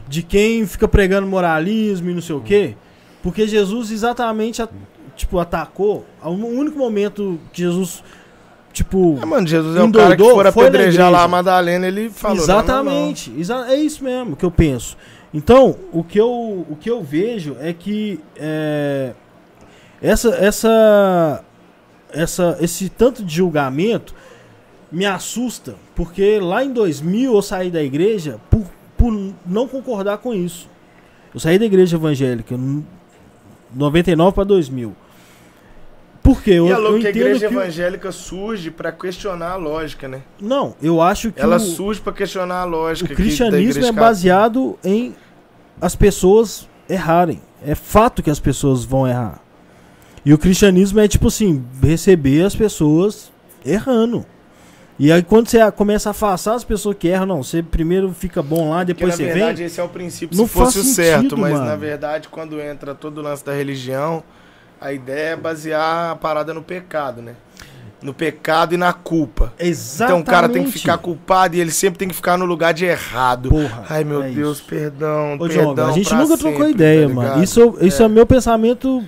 De 0.08 0.22
quem 0.24 0.66
fica 0.66 0.88
pregando 0.88 1.28
moralismo 1.28 2.10
e 2.10 2.14
não 2.14 2.22
sei 2.22 2.36
o 2.36 2.42
quê. 2.42 2.76
Porque 3.22 3.48
Jesus 3.48 3.92
exatamente, 3.92 4.62
a- 4.62 4.68
tipo, 5.16 5.40
atacou. 5.40 6.06
O 6.24 6.30
único 6.32 6.78
momento 6.78 7.40
que 7.54 7.62
Jesus, 7.62 8.04
tipo. 8.74 9.18
É, 9.22 9.26
mano, 9.26 9.48
Jesus 9.48 9.76
é 9.78 9.82
o 9.82 9.86
Endoidou, 9.86 10.36
cara 10.36 10.50
que 10.50 10.54
for 10.54 10.66
apedrejar 10.66 11.10
lá 11.12 11.24
a 11.24 11.28
Madalena, 11.28 11.88
ele 11.88 12.10
falou. 12.10 12.38
não, 12.38 12.46
não, 12.46 12.54
não. 12.54 12.60
Exatamente. 12.64 13.34
É 13.70 13.76
isso 13.76 14.04
mesmo 14.04 14.36
que 14.36 14.44
eu 14.44 14.52
penso. 14.52 14.98
Então, 15.34 15.76
o 15.92 16.04
que 16.04 16.20
eu, 16.20 16.30
o 16.70 16.78
que 16.80 16.90
eu 16.90 17.02
vejo 17.02 17.56
é 17.60 17.74
que 17.74 18.20
é, 18.36 19.14
essa, 20.02 20.30
essa, 20.36 21.44
essa, 22.12 22.58
esse 22.62 22.90
tanto 22.90 23.24
de 23.24 23.36
julgamento 23.36 24.14
me 24.94 25.06
assusta, 25.06 25.76
porque 25.96 26.40
lá 26.40 26.64
em 26.64 26.72
2000 26.72 27.34
eu 27.34 27.42
saí 27.42 27.70
da 27.72 27.82
igreja 27.84 28.40
por, 28.50 28.64
por 28.98 29.12
não 29.46 29.68
concordar 29.68 30.20
com 30.20 30.34
isso. 30.34 30.70
Eu 31.34 31.40
saí 31.40 31.58
da 31.58 31.66
igreja 31.66 31.98
evangélica 31.98 32.54
em 32.54 32.86
99 33.76 34.36
para 34.36 34.44
2000. 34.44 34.96
Por 36.22 36.42
quê? 36.42 36.52
Eu, 36.52 36.68
E 36.68 36.72
é 36.72 36.76
eu 36.76 37.00
que 37.00 37.08
a 37.08 37.10
igreja 37.10 37.48
que... 37.50 37.54
evangélica 37.54 38.12
surge 38.12 38.72
pra 38.72 38.92
questionar 38.94 39.52
a 39.52 39.56
lógica, 39.56 40.08
né? 40.08 40.22
Não, 40.40 40.74
eu 40.82 41.02
acho 41.02 41.32
que 41.34 41.42
Ela 41.42 41.58
o- 41.58 41.60
surge 41.60 42.00
pra 42.00 42.14
questionar 42.14 42.62
a 42.62 42.64
lógica. 42.66 43.12
o 43.12 43.16
cristianismo 43.16 43.84
é 43.86 43.92
baseado 43.92 44.78
em 44.84 45.14
as 45.82 45.96
pessoas 45.96 46.70
errarem. 46.88 47.42
É 47.66 47.76
fato 47.76 48.22
que 48.24 48.30
as 48.30 48.40
pessoas 48.40 48.86
vão 48.86 49.06
errar. 49.08 49.42
E 50.24 50.34
o 50.34 50.38
cristianismo 50.38 51.00
é 51.02 51.08
tipo 51.08 51.28
assim, 51.28 51.66
receber 51.82 52.44
as 52.46 52.56
pessoas 52.56 53.30
errando. 53.66 54.26
E 55.00 55.12
aí 55.12 55.24
quando 55.24 55.48
você 55.50 55.72
começa 55.72 56.10
a 56.10 56.12
afastar 56.12 56.54
as 56.54 56.64
pessoas 56.64 56.96
que 56.98 57.08
erram, 57.08 57.26
não, 57.26 57.44
você 57.44 57.64
primeiro 57.64 58.14
fica 58.14 58.44
bom 58.44 58.70
lá, 58.70 58.78
Porque, 58.80 58.94
depois 58.94 59.10
na 59.12 59.18
você 59.18 59.26
verdade, 59.34 59.58
vem. 59.58 59.66
esse 59.66 59.80
é 59.80 59.84
o 59.84 59.90
princípio 59.90 60.38
Não 60.38 60.46
se 60.46 60.54
fosse 60.54 60.74
faz 60.80 60.86
o 60.86 60.94
certo, 60.94 61.22
sentido, 61.22 61.38
mas 61.38 61.54
mano. 61.54 61.66
na 61.66 61.76
verdade, 61.76 62.28
quando 62.30 62.60
entra 62.62 62.94
todo 62.94 63.18
o 63.18 63.22
lance 63.22 63.44
da 63.44 63.54
religião, 63.54 64.24
a 64.80 64.94
ideia 64.94 65.30
é 65.34 65.36
basear 65.36 66.12
a 66.12 66.16
parada 66.16 66.54
no 66.54 66.62
pecado, 66.62 67.22
né? 67.22 67.34
No 68.02 68.14
pecado 68.14 68.74
e 68.74 68.78
na 68.78 68.92
culpa. 68.92 69.54
Exatamente. 69.58 70.04
Então 70.04 70.20
o 70.20 70.26
cara 70.36 70.50
tem 70.50 70.66
que 70.66 70.72
ficar 70.72 70.98
culpado 70.98 71.56
e 71.56 71.62
ele 71.62 71.72
sempre 71.72 71.98
tem 71.98 72.08
que 72.10 72.14
ficar 72.14 72.38
no 72.38 72.44
lugar 72.44 72.74
de 72.74 72.84
errado. 72.84 73.48
Porra, 73.50 73.86
Ai, 73.90 74.04
meu 74.04 74.22
é 74.22 74.30
Deus, 74.30 74.58
isso. 74.58 74.68
perdão, 74.68 75.36
Ô, 75.40 75.48
perdão. 75.48 75.88
A 75.88 75.92
gente 75.94 76.14
nunca 76.14 76.38
trocou 76.38 76.66
sempre, 76.66 76.72
ideia, 76.74 77.08
tá 77.08 77.14
mano. 77.14 77.44
Isso, 77.44 77.78
isso 77.80 78.04
é. 78.04 78.08
meu 78.10 78.26
pensamento 78.26 79.02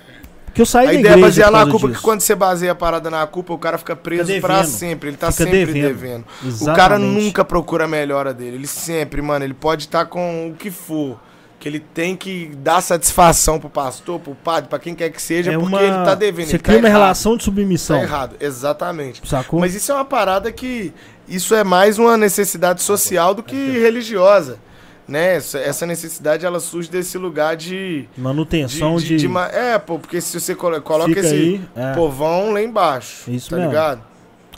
que 0.56 0.62
eu 0.62 0.66
saí 0.66 0.88
A 0.88 0.92
da 0.92 1.00
ideia 1.00 1.14
é 1.14 1.18
basear 1.18 1.52
na 1.52 1.66
culpa, 1.70 1.88
disso. 1.90 2.00
que 2.00 2.04
quando 2.04 2.22
você 2.22 2.34
baseia 2.34 2.72
a 2.72 2.76
parada 2.76 3.10
na 3.12 3.28
culpa, 3.28 3.54
o 3.54 3.58
cara 3.60 3.78
fica 3.78 3.96
preso 3.96 4.32
Fica 4.34 4.48
pra 4.48 4.64
sempre. 4.64 5.10
Ele 5.10 5.18
tá 5.18 5.30
Fica 5.32 5.44
sempre 5.44 5.66
devendo. 5.74 5.84
devendo. 5.84 6.26
O 6.62 6.74
cara 6.74 6.98
nunca 6.98 7.44
procura 7.44 7.84
a 7.84 7.88
melhora 7.88 8.34
dele. 8.34 8.56
Ele 8.56 8.68
sempre, 8.68 9.22
mano, 9.22 9.44
ele 9.46 9.54
pode 9.54 9.84
estar 9.84 10.06
com 10.06 10.48
o 10.50 10.56
que 10.56 10.72
for. 10.72 11.20
Que 11.60 11.68
ele 11.68 11.80
tem 11.80 12.16
que 12.16 12.52
dar 12.58 12.80
satisfação 12.82 13.60
pro 13.60 13.70
pastor, 13.70 14.20
pro 14.20 14.34
padre, 14.36 14.70
pra 14.70 14.80
quem 14.80 14.94
quer 14.96 15.10
que 15.10 15.22
seja, 15.22 15.52
é 15.52 15.58
porque 15.58 15.76
uma... 15.76 15.82
ele 15.82 16.06
tá 16.06 16.16
devendo. 16.16 16.48
Você 16.48 16.56
ele 16.56 16.64
cria 16.64 16.76
tá 16.78 16.82
uma 16.82 16.88
errado. 16.88 17.02
relação 17.02 17.36
de 17.38 17.44
submissão. 17.44 17.98
Tá 17.98 18.04
errado, 18.04 18.36
exatamente. 18.40 19.22
Sacou? 19.28 19.60
Mas 19.60 19.76
isso 19.76 19.92
é 19.92 19.96
uma 19.96 20.06
parada 20.06 20.52
que. 20.52 20.94
Isso 21.28 21.54
é 21.56 21.64
mais 21.64 21.98
uma 22.00 22.16
necessidade 22.18 22.82
social 22.82 23.34
do 23.34 23.42
que 23.44 23.56
religiosa. 23.80 24.60
Né? 25.08 25.36
Essa, 25.36 25.60
essa 25.60 25.86
necessidade 25.86 26.46
ela 26.46 26.60
surge 26.60 26.90
desse 26.90 27.18
lugar 27.18 27.56
de. 27.56 28.08
Manutenção 28.18 28.96
de. 28.98 29.18
de 29.18 29.28
ma- 29.28 29.48
É, 29.50 29.78
pô, 29.78 30.00
porque 30.00 30.20
se 30.20 30.40
você 30.40 30.56
colo- 30.56 30.82
coloca 30.82 31.10
Fica 31.10 31.20
esse 31.20 31.34
aí, 31.34 31.62
é. 31.76 31.94
povão 31.94 32.52
lá 32.52 32.62
embaixo. 32.62 33.30
Isso 33.30 33.50
tá 33.52 33.58
mesmo. 33.58 33.70
ligado? 33.72 34.02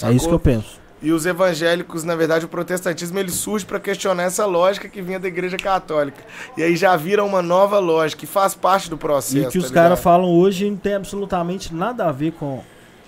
é 0.03 0.11
isso 0.11 0.27
que 0.27 0.33
eu 0.33 0.39
penso. 0.39 0.77
E 1.01 1.11
os 1.11 1.25
evangélicos, 1.27 2.03
na 2.03 2.15
verdade, 2.15 2.45
o 2.45 2.47
protestantismo 2.47 3.19
ele 3.19 3.29
surge 3.29 3.63
para 3.65 3.79
questionar 3.79 4.23
essa 4.23 4.45
lógica 4.47 4.87
que 4.89 4.99
vinha 5.01 5.19
da 5.19 5.27
igreja 5.27 5.55
católica. 5.57 6.23
E 6.57 6.63
aí 6.63 6.75
já 6.75 6.95
vira 6.95 7.23
uma 7.23 7.41
nova 7.41 7.77
lógica, 7.77 8.21
que 8.21 8.25
faz 8.25 8.55
parte 8.55 8.89
do 8.89 8.97
processo. 8.97 9.37
E 9.37 9.45
o 9.47 9.51
que 9.51 9.59
tá 9.59 9.65
os 9.65 9.71
caras 9.71 9.99
falam 9.99 10.27
hoje 10.29 10.67
não 10.69 10.77
tem 10.77 10.95
absolutamente 10.95 11.71
nada 11.75 12.05
a 12.07 12.11
ver 12.11 12.31
com, 12.31 12.61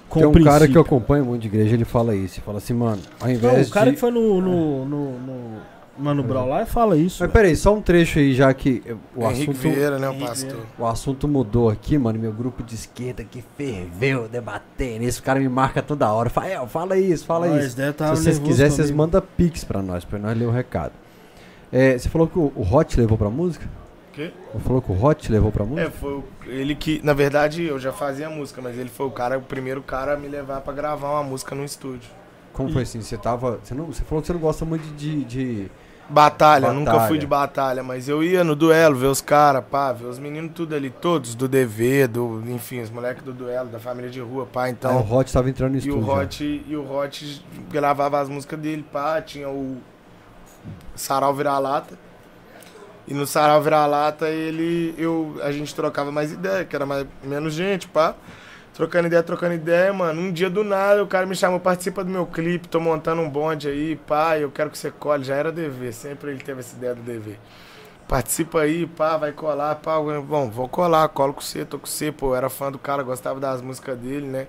com 0.07 0.19
Tem 0.19 0.27
o 0.27 0.29
um 0.29 0.33
princípio. 0.33 0.53
cara 0.59 0.67
que 0.67 0.77
eu 0.77 0.81
acompanho 0.83 1.25
muito 1.25 1.41
de 1.41 1.47
igreja, 1.47 1.73
ele 1.73 1.85
fala 1.85 2.13
isso. 2.15 2.35
Ele 2.35 2.45
fala 2.45 2.57
assim, 2.59 2.73
mano, 2.73 3.01
ao 3.19 3.27
Não, 3.27 3.33
invés 3.33 3.69
o 3.69 3.71
cara 3.71 3.87
de... 3.87 3.93
que 3.93 3.99
foi 3.99 4.11
no, 4.11 4.39
no, 4.39 4.85
no, 4.85 5.19
no 5.19 5.61
Mano 5.99 6.23
Brown 6.23 6.47
lá 6.49 6.65
fala 6.65 6.95
isso. 6.97 7.15
Mas 7.15 7.19
velho. 7.19 7.31
peraí, 7.31 7.55
só 7.55 7.73
um 7.75 7.81
trecho 7.81 8.19
aí, 8.19 8.33
já 8.33 8.53
que 8.53 8.81
o 9.15 9.23
Henrique 9.25 9.51
assunto, 9.51 9.57
Vieira, 9.57 9.99
né, 9.99 10.09
o 10.09 10.15
pastor. 10.15 10.59
o 10.77 10.85
assunto 10.87 11.27
mudou 11.27 11.69
aqui, 11.69 11.97
mano. 11.97 12.17
Meu 12.17 12.31
grupo 12.31 12.63
de 12.63 12.75
esquerda 12.75 13.23
que 13.23 13.43
ferveu, 13.57 14.27
debatendo. 14.27 15.03
Esse 15.03 15.21
cara 15.21 15.39
me 15.39 15.49
marca 15.49 15.81
toda 15.81 16.11
hora. 16.11 16.29
Fael, 16.29 16.65
fala 16.67 16.97
isso, 16.97 17.25
fala 17.25 17.59
isso. 17.63 17.75
deve 17.75 17.93
tá 17.93 18.15
Se 18.15 18.23
vocês 18.23 18.39
quiserem, 18.39 18.71
vocês 18.71 18.91
mandam 18.91 19.21
pix 19.37 19.63
pra 19.63 19.81
nós, 19.81 20.05
pra 20.05 20.17
nós 20.17 20.37
ler 20.37 20.45
o 20.45 20.51
recado. 20.51 20.93
É, 21.71 21.97
você 21.97 22.09
falou 22.09 22.27
que 22.27 22.39
o, 22.39 22.51
o 22.55 22.61
Hot 22.75 22.99
levou 22.99 23.17
pra 23.17 23.29
música? 23.29 23.67
Quê? 24.13 24.31
Você 24.53 24.59
falou 24.63 24.81
que 24.81 24.91
o 24.91 25.03
Hot 25.05 25.31
levou 25.31 25.51
pra 25.51 25.63
música? 25.63 25.87
É, 25.87 25.91
foi 25.91 26.13
o- 26.13 26.23
ele 26.47 26.73
que, 26.75 26.99
na 27.03 27.13
verdade, 27.13 27.63
eu 27.63 27.77
já 27.79 27.91
fazia 27.93 28.27
música, 28.29 28.59
mas 28.61 28.77
ele 28.77 28.89
foi 28.89 29.05
o 29.05 29.11
cara, 29.11 29.37
o 29.37 29.41
primeiro 29.41 29.81
cara 29.83 30.13
a 30.15 30.17
me 30.17 30.27
levar 30.27 30.61
pra 30.61 30.73
gravar 30.73 31.11
uma 31.11 31.23
música 31.23 31.53
no 31.55 31.63
estúdio. 31.63 32.09
Como 32.53 32.71
foi 32.71 32.81
assim? 32.81 32.99
Você 33.01 33.15
tava. 33.17 33.59
Você, 33.63 33.73
não, 33.75 33.85
você 33.85 34.03
falou 34.03 34.19
que 34.21 34.27
você 34.27 34.33
não 34.33 34.39
gosta 34.39 34.65
muito 34.65 34.83
de. 34.97 35.23
de- 35.23 35.71
Batalha, 36.09 36.73
nunca 36.73 36.91
Batalha. 36.91 37.07
fui 37.07 37.17
de 37.19 37.27
batalha, 37.27 37.83
mas 37.83 38.09
eu 38.09 38.23
ia 38.23 38.43
no 38.43 38.55
duelo, 38.55 38.95
ver 38.95 39.05
os 39.07 39.21
caras, 39.21 39.63
pá, 39.69 39.91
ver 39.93 40.05
os 40.07 40.17
meninos 40.17 40.51
tudo 40.55 40.73
ali, 40.73 40.89
todos 40.89 41.35
do 41.35 41.47
DV, 41.47 42.07
do, 42.07 42.43
enfim, 42.47 42.81
os 42.81 42.89
moleques 42.89 43.23
do 43.23 43.31
duelo, 43.31 43.69
da 43.69 43.79
família 43.79 44.09
de 44.09 44.19
rua, 44.19 44.47
pá, 44.51 44.69
então. 44.69 44.97
o 44.97 45.13
Hot 45.15 45.31
tava 45.31 45.49
entrando 45.49 45.71
no 45.71 45.77
E 45.77 45.79
estúdio. 45.79 46.03
o. 46.07 46.11
Hot, 46.11 46.63
e 46.67 46.75
o 46.75 46.91
Hot 46.91 47.45
gravava 47.69 48.19
as 48.19 48.27
músicas 48.27 48.59
dele, 48.59 48.83
pá, 48.91 49.21
tinha 49.21 49.47
o 49.49 49.77
Sarau 50.95 51.33
Vira-Lata. 51.33 51.93
E 53.07 53.13
no 53.13 53.25
Sarau 53.25 53.61
Vira-Lata 53.61 54.27
ele, 54.29 54.93
eu, 54.97 55.39
a 55.43 55.51
gente 55.51 55.73
trocava 55.73 56.11
mais 56.11 56.31
ideia, 56.31 56.65
que 56.65 56.75
era 56.75 56.85
mais, 56.85 57.05
menos 57.23 57.53
gente, 57.53 57.87
pá. 57.87 58.15
Trocando 58.79 59.07
ideia, 59.07 59.21
trocando 59.21 59.55
ideia, 59.55 59.91
mano. 59.91 60.21
Um 60.21 60.31
dia 60.31 60.49
do 60.49 60.63
nada 60.63 61.03
o 61.03 61.07
cara 61.07 61.25
me 61.25 61.35
chamou, 61.35 61.59
participa 61.59 62.01
do 62.01 62.09
meu 62.09 62.25
clipe, 62.25 62.65
tô 62.65 62.79
montando 62.79 63.21
um 63.21 63.29
bonde 63.29 63.67
aí, 63.67 63.97
pá, 63.97 64.37
eu 64.37 64.49
quero 64.49 64.69
que 64.69 64.77
você 64.77 64.89
cole. 64.89 65.21
Já 65.21 65.35
era 65.35 65.51
DV, 65.51 65.91
sempre 65.91 66.31
ele 66.31 66.39
teve 66.39 66.61
essa 66.61 66.77
ideia 66.77 66.95
do 66.95 67.01
DV. 67.01 67.37
Participa 68.07 68.61
aí, 68.61 68.87
pá, 68.87 69.17
vai 69.17 69.33
colar, 69.33 69.75
pá. 69.75 69.99
Bom, 69.99 70.49
vou 70.49 70.69
colar, 70.69 71.09
colo 71.09 71.33
com 71.33 71.41
você, 71.41 71.65
tô 71.65 71.77
com 71.77 71.85
você, 71.85 72.09
pô. 72.09 72.27
Eu 72.27 72.35
era 72.35 72.49
fã 72.49 72.71
do 72.71 72.79
cara, 72.79 73.03
gostava 73.03 73.37
das 73.37 73.61
músicas 73.61 73.97
dele, 73.97 74.25
né? 74.25 74.47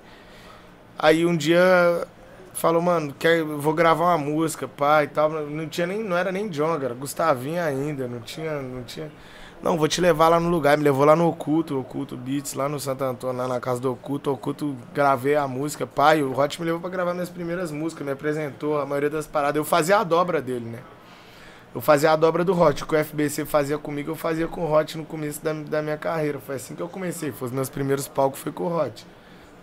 Aí 0.96 1.26
um 1.26 1.36
dia 1.36 2.06
falou, 2.52 2.80
mano, 2.80 3.12
quer, 3.18 3.42
vou 3.42 3.74
gravar 3.74 4.14
uma 4.14 4.18
música, 4.18 4.68
pá, 4.68 5.02
e 5.02 5.08
tal. 5.08 5.28
Não 5.28 5.68
tinha 5.68 5.88
nem, 5.88 6.04
não 6.04 6.16
era 6.16 6.30
nem 6.30 6.48
Jonga, 6.48 6.84
era 6.84 6.94
Gustavinho 6.94 7.60
ainda, 7.60 8.06
não 8.06 8.20
tinha, 8.20 8.62
não 8.62 8.84
tinha. 8.84 9.10
Não, 9.62 9.76
vou 9.76 9.86
te 9.86 10.00
levar 10.00 10.28
lá 10.28 10.40
no 10.40 10.48
lugar. 10.48 10.78
Me 10.78 10.84
levou 10.84 11.04
lá 11.04 11.14
no 11.14 11.28
Oculto, 11.28 11.78
Oculto 11.78 12.16
Beats, 12.16 12.54
lá 12.54 12.66
no 12.66 12.80
Santo 12.80 13.04
Antônio, 13.04 13.36
lá 13.36 13.46
na 13.46 13.60
casa 13.60 13.78
do 13.78 13.92
Oculto. 13.92 14.32
Oculto, 14.32 14.74
gravei 14.94 15.36
a 15.36 15.46
música, 15.46 15.86
pai. 15.86 16.22
O 16.22 16.38
Hot 16.38 16.58
me 16.58 16.64
levou 16.64 16.80
pra 16.80 16.88
gravar 16.88 17.12
minhas 17.12 17.28
primeiras 17.28 17.70
músicas, 17.70 18.06
me 18.06 18.12
apresentou 18.12 18.80
a 18.80 18.86
maioria 18.86 19.10
das 19.10 19.26
paradas. 19.26 19.56
Eu 19.56 19.64
fazia 19.64 19.98
a 19.98 20.04
dobra 20.04 20.40
dele, 20.40 20.64
né? 20.64 20.78
Eu 21.74 21.80
fazia 21.82 22.10
a 22.10 22.16
dobra 22.16 22.42
do 22.42 22.58
Hot. 22.58 22.82
O 22.82 22.86
que 22.86 22.96
o 22.96 23.04
FBC 23.04 23.44
fazia 23.44 23.76
comigo, 23.76 24.10
eu 24.10 24.16
fazia 24.16 24.48
com 24.48 24.62
o 24.62 24.72
Hot 24.72 24.96
no 24.96 25.04
começo 25.04 25.44
da, 25.44 25.52
da 25.52 25.82
minha 25.82 25.98
carreira. 25.98 26.40
Foi 26.40 26.56
assim 26.56 26.74
que 26.74 26.80
eu 26.80 26.88
comecei. 26.88 27.30
Foi 27.30 27.48
os 27.48 27.52
meus 27.52 27.68
primeiros 27.68 28.08
palcos, 28.08 28.40
foi 28.40 28.52
com 28.52 28.64
o 28.64 28.76
Hot. 28.76 29.06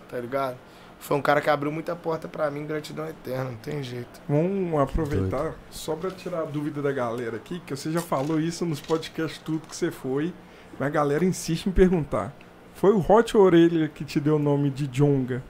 Tá 0.08 0.18
ligado? 0.18 0.56
Foi 0.98 1.16
um 1.16 1.22
cara 1.22 1.40
que 1.40 1.48
abriu 1.48 1.70
muita 1.70 1.94
porta 1.94 2.28
pra 2.28 2.50
mim, 2.50 2.66
gratidão 2.66 3.08
eterna, 3.08 3.44
não 3.44 3.56
tem 3.56 3.82
jeito. 3.82 4.20
Vamos 4.28 4.80
aproveitar 4.80 5.54
só 5.70 5.94
pra 5.94 6.10
tirar 6.10 6.40
a 6.40 6.44
dúvida 6.44 6.82
da 6.82 6.92
galera 6.92 7.36
aqui, 7.36 7.60
que 7.60 7.74
você 7.74 7.90
já 7.90 8.00
falou 8.00 8.40
isso 8.40 8.66
nos 8.66 8.80
podcasts 8.80 9.38
tudo 9.38 9.66
que 9.66 9.76
você 9.76 9.90
foi, 9.90 10.34
mas 10.78 10.88
a 10.88 10.90
galera 10.90 11.24
insiste 11.24 11.66
em 11.66 11.72
perguntar. 11.72 12.34
Foi 12.74 12.92
o 12.92 13.00
Hot 13.00 13.36
Orelha 13.36 13.88
que 13.88 14.04
te 14.04 14.20
deu 14.20 14.36
o 14.36 14.38
nome 14.38 14.70
de 14.70 14.86
Jonga? 14.86 15.42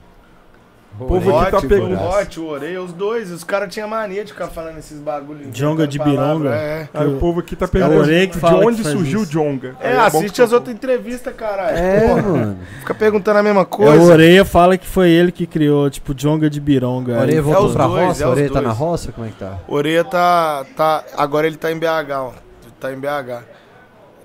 O 0.99 1.05
povo 1.05 1.37
aqui 1.39 1.51
tá 1.51 1.57
Hot, 1.59 1.67
perguntando. 1.67 2.01
o 2.01 2.09
Hot, 2.09 2.39
o 2.41 2.45
Orelha, 2.47 2.81
os 2.81 2.91
dois. 2.91 3.31
Os 3.31 3.43
caras 3.43 3.73
tinham 3.73 3.87
mania 3.87 4.23
de 4.25 4.33
ficar 4.33 4.47
falando 4.47 4.77
esses 4.79 4.99
bagulhos. 4.99 5.47
Jonga 5.53 5.87
de 5.87 5.97
bironga. 5.97 6.49
É, 6.53 6.89
Aí 6.93 7.07
o 7.07 7.17
povo 7.17 7.39
aqui 7.39 7.55
tá 7.55 7.65
É 7.65 7.67
o 7.67 7.71
perguntando 7.71 8.01
Orelha 8.01 8.27
que 8.27 8.37
de 8.37 8.45
onde 8.45 8.83
surgiu 8.83 9.21
o. 9.21 9.25
Jonga. 9.25 9.75
é 9.79 9.91
Aí 9.91 9.95
bom 10.11 10.17
assiste 10.19 10.41
as 10.41 10.49
tá- 10.49 10.55
outras 10.57 10.75
entrevistas, 10.75 11.33
caralho. 11.35 11.77
É, 11.77 12.07
Porra, 12.07 12.21
mano. 12.21 12.57
Fica 12.79 12.93
perguntando 12.95 13.39
a 13.39 13.43
mesma 13.43 13.61
É, 13.61 13.65
coisa. 13.65 14.01
o 14.03 14.07
Oreia 14.07 14.43
fala 14.43 14.77
que 14.77 14.85
foi 14.87 15.09
ele 15.09 15.31
que 15.31 15.47
criou, 15.47 15.89
tipo, 15.89 16.13
Jonga 16.13 16.49
de 16.49 16.59
Bironga. 16.59 17.13
Orelha 17.19 17.33
Aí- 17.37 17.41
voltou 17.41 17.65
os 17.67 17.73
pra 17.73 17.87
dois, 17.87 18.07
roça? 18.07 18.23
é 18.23 18.25
os 18.25 18.31
Orelha 18.33 18.51
tá 18.51 18.61
na 18.61 18.71
roça? 18.71 19.11
Como 19.13 19.25
é 19.25 19.29
que 19.29 19.35
tá? 19.37 19.57
Orelha 19.69 20.03
tá, 20.03 20.65
tá. 20.75 21.03
Agora 21.15 21.47
ele 21.47 21.55
tá 21.55 21.71
em 21.71 21.79
BH, 21.79 22.11
ó. 22.11 22.31
Tá 22.77 22.91
em 22.91 22.97
BH. 22.99 23.43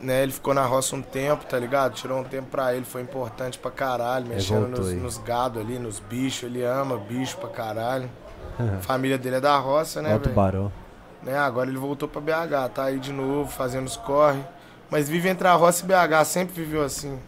Né, 0.04 0.22
ele 0.22 0.32
ficou 0.32 0.52
na 0.52 0.66
roça 0.66 0.94
um 0.94 1.00
tempo, 1.00 1.46
tá 1.46 1.58
ligado? 1.58 1.94
Tirou 1.94 2.20
um 2.20 2.24
tempo 2.24 2.48
pra 2.50 2.74
ele, 2.74 2.84
foi 2.84 3.00
importante 3.00 3.58
pra 3.58 3.70
caralho. 3.70 4.26
Mexendo 4.26 4.66
voltou 4.66 4.84
nos, 4.84 4.92
nos 5.02 5.18
gado 5.18 5.58
ali, 5.58 5.78
nos 5.78 5.98
bichos. 5.98 6.42
Ele 6.42 6.62
ama 6.62 6.98
bicho 6.98 7.38
pra 7.38 7.48
caralho. 7.48 8.10
A 8.58 8.82
família 8.82 9.16
dele 9.16 9.36
é 9.36 9.40
da 9.40 9.56
roça, 9.56 10.02
né, 10.02 10.12
Alto 10.12 10.24
velho? 10.24 10.34
Barão. 10.36 10.72
Né? 11.22 11.36
Agora 11.38 11.70
ele 11.70 11.78
voltou 11.78 12.06
pra 12.06 12.20
BH, 12.20 12.68
tá 12.74 12.84
aí 12.84 12.98
de 12.98 13.12
novo, 13.12 13.50
fazendo 13.50 13.86
os 13.86 13.96
corre. 13.96 14.40
Mas 14.90 15.08
vive 15.08 15.28
entre 15.28 15.48
a 15.48 15.54
roça 15.54 15.84
e 15.84 15.88
BH, 15.88 16.24
sempre 16.26 16.54
viveu 16.54 16.82
assim. 16.84 17.18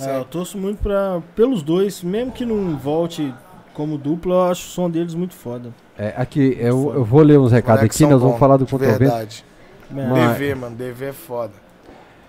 É, 0.00 0.18
eu 0.18 0.24
torço 0.24 0.58
muito 0.58 0.82
pra, 0.82 1.22
pelos 1.36 1.62
dois, 1.62 2.02
mesmo 2.02 2.32
que 2.32 2.44
não 2.44 2.76
volte 2.76 3.32
como 3.74 3.96
dupla, 3.96 4.34
eu 4.34 4.42
acho 4.50 4.66
o 4.66 4.70
som 4.70 4.90
deles 4.90 5.14
muito 5.14 5.34
foda. 5.34 5.72
É, 5.96 6.14
aqui, 6.16 6.56
eu, 6.60 6.94
eu 6.94 7.04
vou 7.04 7.22
ler 7.22 7.38
uns 7.38 7.52
recados 7.52 7.84
aqui, 7.84 8.02
nós 8.02 8.20
vamos 8.20 8.32
bons, 8.34 8.38
falar 8.38 8.56
do 8.56 8.66
Contra 8.66 8.88
o 8.88 8.90
Vento. 8.90 8.98
Verdade. 8.98 9.44
Mas- 9.90 10.36
DV, 10.36 10.54
mano, 10.54 10.76
DV 10.76 11.06
é 11.06 11.12
foda. 11.12 11.52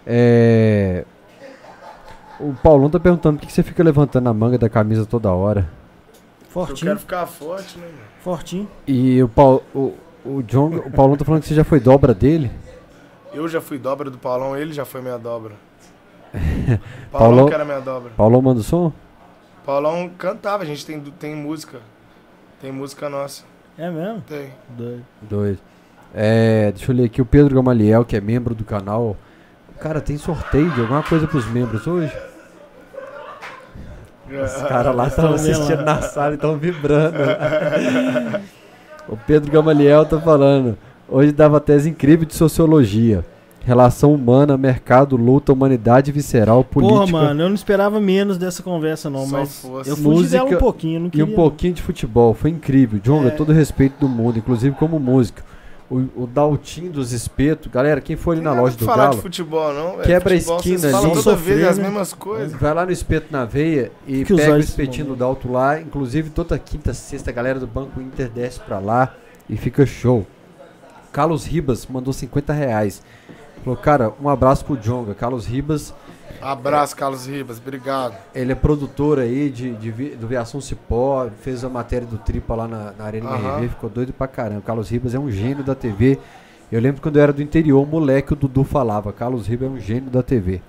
É... 0.06 1.06
O 2.40 2.54
Paulão 2.54 2.90
tá 2.90 3.00
perguntando 3.00 3.36
por 3.38 3.42
que 3.42 3.48
que 3.48 3.54
você 3.54 3.62
fica 3.62 3.84
levantando 3.84 4.28
a 4.28 4.34
manga 4.34 4.58
da 4.58 4.68
camisa 4.70 5.06
toda 5.06 5.32
hora. 5.32 5.70
Eu 6.42 6.48
Fortinho, 6.50 6.78
quero 6.80 7.00
ficar 7.00 7.26
forte, 7.28 7.78
né, 7.78 7.86
mano? 7.86 7.98
fortinho. 8.22 8.68
E 8.88 9.22
o, 9.24 9.30
Paul, 9.30 9.64
o, 9.74 9.94
o, 10.26 10.42
John, 10.44 10.76
o 10.76 10.92
Paulão 10.92 11.16
tá 11.16 11.24
falando 11.24 11.42
que 11.42 11.48
você 11.48 11.56
já 11.56 11.64
foi 11.64 11.80
dobra 11.80 12.14
dele. 12.14 12.52
Eu 13.34 13.48
já 13.48 13.62
fui 13.62 13.78
dobra 13.78 14.10
do 14.10 14.18
Paulão, 14.18 14.58
ele 14.58 14.74
já 14.74 14.84
foi 14.84 15.02
minha 15.02 15.18
dobra. 15.18 15.54
Paulão 17.12 17.30
Paulão- 17.30 17.48
que 17.48 17.54
era 17.54 17.64
minha 17.64 17.80
dobra. 17.80 18.12
Paulão 18.18 18.42
manda 18.42 18.60
o 18.60 18.64
som? 18.64 18.92
Paulão 19.66 20.10
cantava, 20.18 20.64
a 20.64 20.66
gente 20.66 20.86
tem, 20.86 21.00
tem 21.00 21.36
música. 21.36 21.80
Tem 22.60 22.72
música 22.72 23.08
nossa. 23.10 23.44
É 23.78 23.90
mesmo? 23.90 24.22
Tem. 24.22 24.50
Doido. 24.70 25.06
Dois. 25.22 25.58
É, 26.14 26.72
deixa 26.72 26.92
eu 26.92 26.96
ler 26.96 27.06
aqui. 27.06 27.22
O 27.22 27.26
Pedro 27.26 27.56
Gamaliel, 27.56 28.04
que 28.04 28.16
é 28.18 28.22
membro 28.22 28.54
do 28.54 28.66
canal. 28.66 29.16
Cara, 29.82 30.00
tem 30.00 30.18
sorteio 30.18 30.70
de 30.72 30.82
alguma 30.82 31.02
coisa 31.04 31.28
pros 31.28 31.46
membros 31.48 31.88
hoje? 31.88 32.16
Os 34.30 34.62
caras 34.68 34.96
lá 34.96 35.08
estão 35.08 35.34
assistindo 35.34 35.84
na 35.84 36.02
sala 36.02 36.32
e 36.32 36.36
estão 36.36 36.56
vibrando. 36.58 37.18
o 39.10 39.18
Pedro 39.18 39.52
Gamaliel 39.52 40.06
tá 40.06 40.20
falando. 40.20 40.78
Hoje 41.10 41.32
dava 41.32 41.60
tese 41.60 41.90
incrível 41.90 42.26
de 42.26 42.36
sociologia. 42.36 43.26
Relação 43.64 44.14
humana, 44.14 44.58
mercado, 44.58 45.16
luta, 45.16 45.54
humanidade 45.54 46.12
visceral, 46.12 46.64
política. 46.64 47.00
Porra, 47.00 47.12
mano, 47.12 47.42
eu 47.44 47.48
não 47.50 47.54
esperava 47.56 48.00
menos 48.00 48.38
dessa 48.38 48.64
conversa, 48.64 49.08
não, 49.08 49.26
Só 49.28 49.38
mas 49.38 49.62
fosse. 49.62 49.90
eu 49.90 49.96
fugi 49.96 50.08
Música 50.10 50.44
dela 50.46 50.56
um 50.56 50.60
pouquinho, 50.60 51.00
não 51.02 51.08
E 51.08 51.12
queria. 51.12 51.26
um 51.26 51.36
pouquinho 51.36 51.74
de 51.74 51.82
futebol, 51.82 52.34
foi 52.34 52.50
incrível. 52.50 53.00
Jonga, 53.04 53.28
É. 53.28 53.32
todo 53.32 53.50
o 53.50 53.54
respeito 53.54 54.00
do 54.00 54.08
mundo, 54.10 54.40
inclusive 54.40 54.76
como 54.76 55.00
músico. 55.00 55.42
O, 55.92 56.24
o 56.24 56.26
Daltinho 56.26 56.90
dos 56.90 57.12
espetos, 57.12 57.70
galera, 57.70 58.00
quem 58.00 58.16
for 58.16 58.32
ali 58.32 58.40
na 58.40 58.54
loja 58.54 58.78
do 58.78 58.86
falar 58.86 59.04
Galo, 59.08 59.16
de 59.18 59.22
futebol, 59.22 59.74
não, 59.74 59.92
velho. 59.98 60.04
Quebra 60.04 60.34
a 60.34 60.38
Futebol, 60.38 60.56
esquina 60.58 60.78
vocês 60.80 60.92
falam 60.94 61.12
ali. 61.12 61.24
toda 61.24 61.36
vez 61.36 61.48
Sofrer, 61.58 61.70
as 61.70 61.78
né? 61.78 61.84
mesmas 61.84 62.14
coisas. 62.14 62.54
vai 62.54 62.74
lá 62.74 62.86
no 62.86 62.92
espeto 62.94 63.28
na 63.30 63.44
veia 63.44 63.92
e 64.08 64.24
Que 64.24 64.34
pega 64.34 64.54
o 64.54 64.58
espetinho 64.60 65.08
do. 65.08 65.16
Dalto 65.18 65.52
lá. 65.52 65.82
Inclusive 65.82 66.30
toda 66.30 66.58
quinta, 66.58 66.94
sexta, 66.94 67.30
a 67.30 67.34
galera 67.34 67.60
do 67.60 67.68
Banco 67.68 68.00
Inter 68.00 68.30
desce 68.30 68.62
pra 68.62 68.80
lá 68.80 69.14
e 69.50 69.58
fica 69.58 69.86
show. 69.86 70.26
Carlos 71.12 71.46
Ribas 71.46 71.86
mandou 71.86 72.14
50 72.14 72.54
reais. 72.54 73.04
Falou, 73.62 73.78
cara, 73.78 74.14
um 74.22 74.30
abraço 74.30 74.64
pro 74.64 74.78
Jonga. 74.78 75.14
Carlos 75.14 75.46
Ribas, 75.46 75.94
Abraço, 76.42 76.96
Carlos 76.96 77.26
Ribas, 77.26 77.58
obrigado. 77.58 78.16
ele 78.34 78.52
é 78.52 78.56
produtor 78.56 79.20
aí 79.20 79.50
de, 79.50 79.74
de, 79.74 79.92
do 80.16 80.28
Viação 80.28 80.62
Cipó, 80.62 81.30
fez 81.42 81.64
a 81.64 81.70
matéria 81.70 82.08
do 82.08 82.18
Tripa 82.18 82.56
lá 82.56 82.68
na, 82.68 82.94
na 82.98 83.04
Arena 83.06 83.30
Aham. 83.30 83.58
MRV, 83.58 83.70
ficou 83.70 83.90
doido 83.90 84.14
pra 84.14 84.28
caramba. 84.28 84.62
Carlos 84.62 84.90
Ribas 84.90 85.14
é 85.14 85.20
um 85.20 85.30
gênio 85.32 85.64
da 85.64 85.76
TV. 85.76 86.20
Eu 86.72 86.80
lembro 86.80 87.02
quando 87.02 87.18
eu 87.18 87.24
era 87.24 87.34
do 87.34 87.42
interior, 87.42 87.86
moleque, 87.86 88.34
o 88.34 88.36
Dudu 88.36 88.64
falava, 88.64 89.12
Carlos 89.12 89.48
Ribas 89.48 89.70
é 89.70 89.72
um 89.72 89.80
gênio 89.80 90.10
da 90.10 90.24
TV. 90.24 90.62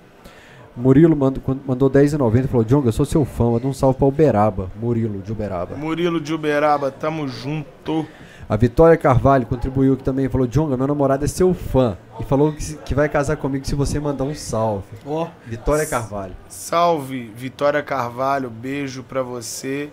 Murilo 0.75 1.15
mandou, 1.15 1.41
mandou 1.65 1.89
10,90 1.89 2.45
e 2.45 2.47
falou, 2.47 2.63
Jonga, 2.65 2.87
eu 2.87 2.91
sou 2.91 3.05
seu 3.05 3.23
fã, 3.23 3.51
manda 3.51 3.67
um 3.67 3.73
salve 3.73 3.97
pra 3.97 4.07
Uberaba. 4.07 4.71
Murilo 4.75 5.21
de 5.21 5.31
Uberaba. 5.31 5.75
Murilo 5.75 6.19
de 6.19 6.33
Uberaba, 6.33 6.89
tamo 6.89 7.27
junto. 7.27 8.05
A 8.47 8.55
Vitória 8.55 8.97
Carvalho 8.97 9.45
contribuiu 9.45 9.93
aqui 9.93 10.03
também, 10.03 10.27
falou, 10.29 10.47
Jonga, 10.47 10.75
meu 10.77 10.87
namorado 10.87 11.23
é 11.25 11.27
seu 11.27 11.53
fã. 11.53 11.97
E 12.19 12.23
falou 12.23 12.51
que, 12.53 12.75
que 12.77 12.93
vai 12.93 13.09
casar 13.09 13.37
comigo 13.37 13.65
se 13.65 13.75
você 13.75 13.99
mandar 13.99 14.23
um 14.25 14.35
salve. 14.35 14.85
Ó, 15.05 15.27
Vitória 15.45 15.85
Carvalho. 15.85 16.35
Salve, 16.49 17.31
Vitória 17.35 17.81
Carvalho, 17.81 18.49
beijo 18.49 19.03
pra 19.03 19.21
você. 19.23 19.89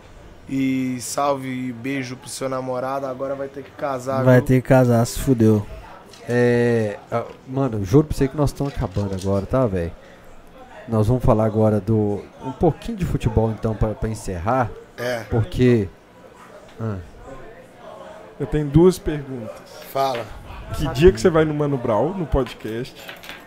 E 0.48 0.98
salve 1.00 1.48
e 1.48 1.72
beijo 1.72 2.16
pro 2.16 2.28
seu 2.28 2.48
namorado. 2.48 3.06
Agora 3.06 3.36
vai 3.36 3.46
ter 3.46 3.62
que 3.62 3.70
casar. 3.70 4.24
vai 4.24 4.38
viu? 4.38 4.46
ter 4.46 4.60
que 4.60 4.68
casar, 4.68 5.06
se 5.06 5.18
fudeu. 5.20 5.64
É. 6.28 6.98
Mano, 7.46 7.84
juro 7.84 8.08
pra 8.08 8.16
você 8.16 8.26
que 8.26 8.36
nós 8.36 8.50
estamos 8.50 8.74
acabando 8.74 9.14
agora, 9.14 9.46
tá, 9.46 9.64
velho? 9.66 9.92
Nós 10.88 11.06
vamos 11.06 11.22
falar 11.22 11.44
agora 11.44 11.80
do. 11.80 12.20
Um 12.44 12.50
pouquinho 12.50 12.98
de 12.98 13.04
futebol, 13.04 13.50
então, 13.50 13.74
pra, 13.74 13.94
pra 13.94 14.08
encerrar. 14.08 14.70
É, 14.98 15.20
Porque. 15.30 15.88
Ah, 16.80 16.96
Eu 18.40 18.46
tenho 18.46 18.66
duas 18.66 18.98
perguntas. 18.98 19.60
fala. 19.92 20.24
Que 20.76 20.86
dia 20.94 21.12
que 21.12 21.20
você 21.20 21.28
vai 21.28 21.44
no 21.44 21.52
Mano 21.52 21.76
Brau, 21.76 22.14
no 22.14 22.24
podcast? 22.26 22.94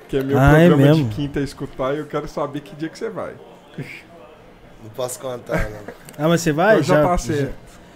Que 0.10 0.18
é 0.18 0.24
meu 0.24 0.38
Ah, 0.38 0.60
é 0.60 0.68
programa 0.68 0.94
de 0.94 1.00
mesmo? 1.04 1.10
quinta 1.10 1.40
a 1.40 1.44
escutar 1.44 1.96
e 1.96 2.00
eu 2.00 2.06
quero 2.06 2.28
saber 2.28 2.60
que 2.62 2.76
dia 2.76 2.90
que 2.90 2.98
você 3.00 3.10
vai. 3.10 3.34
Não 4.84 4.90
posso 4.96 5.20
contar, 5.20 5.70
não. 5.70 5.80
Ah, 6.18 6.28
mas 6.28 6.42
você 6.42 6.52
vai? 6.52 6.78
eu 6.78 6.84
já, 6.84 7.02
passei. 7.04 7.50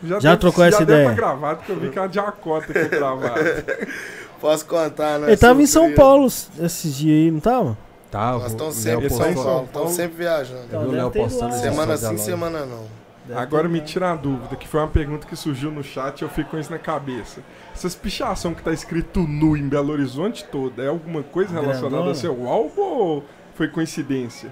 Já, 0.04 0.20
já 0.20 0.30
deu- 0.32 0.38
trocou 0.40 0.64
essa 0.64 0.80
já 0.80 0.86
deu 0.86 0.96
ideia? 0.96 1.08
pra 1.10 1.16
gravar, 1.16 1.56
porque 1.58 1.72
eu 1.72 1.80
vi 1.80 1.90
que 1.90 1.98
é 2.00 2.02
uma 2.02 2.08
diacota 2.10 2.72
aqui 2.72 2.88
gravada. 2.90 3.66
Posso 4.40 4.66
contar, 4.66 5.20
não. 5.20 5.28
Ele 5.28 5.36
tava 5.38 5.62
em 5.62 5.66
São. 5.66 5.94
Paulo 5.94 6.28
esses 6.28 6.96
dias 6.96 7.26
aí, 7.26 7.32
não 7.32 7.40
tava? 7.40 7.78
tá, 8.10 8.32
Nós 8.34 8.52
estamos 8.52 8.76
sempre 8.76 9.06
em 9.08 9.10
São 9.10 9.34
Paulo, 9.34 9.66
estamos 9.66 9.92
sempre 9.92 10.18
viajando. 10.18 10.68
Eu 10.72 10.80
vi 10.82 10.88
o 10.88 10.92
Léo 10.92 11.08
ido 11.08 11.12
postando 11.12 11.54
Semana 11.56 11.98
sim, 11.98 12.18
semana 12.18 12.66
não. 12.66 12.86
Deve 13.28 13.40
Agora 13.40 13.68
me 13.68 13.82
tira 13.82 14.12
a 14.12 14.16
dúvida, 14.16 14.56
que 14.56 14.68
foi 14.68 14.80
uma 14.80 14.88
pergunta 14.88 15.28
que 15.28 15.36
surgiu 15.36 15.70
no 15.70 15.84
chat 15.84 16.22
e 16.22 16.24
eu 16.24 16.30
fico 16.30 16.52
com 16.52 16.58
isso 16.58 16.72
na 16.72 16.80
cabeça. 16.80 17.42
Essas 17.74 17.94
pichação 17.94 18.54
que 18.54 18.64
tá 18.64 18.72
escrito 18.72 19.22
nu 19.28 19.58
em 19.58 19.68
Belo 19.68 19.92
Horizonte 19.92 20.46
toda, 20.46 20.82
é 20.82 20.88
alguma 20.88 21.22
coisa 21.24 21.52
relacionada 21.52 21.90
Grandona? 21.90 22.10
ao 22.10 22.16
seu 22.16 22.48
álbum 22.48 22.82
ou 22.82 23.24
foi 23.54 23.68
coincidência? 23.68 24.52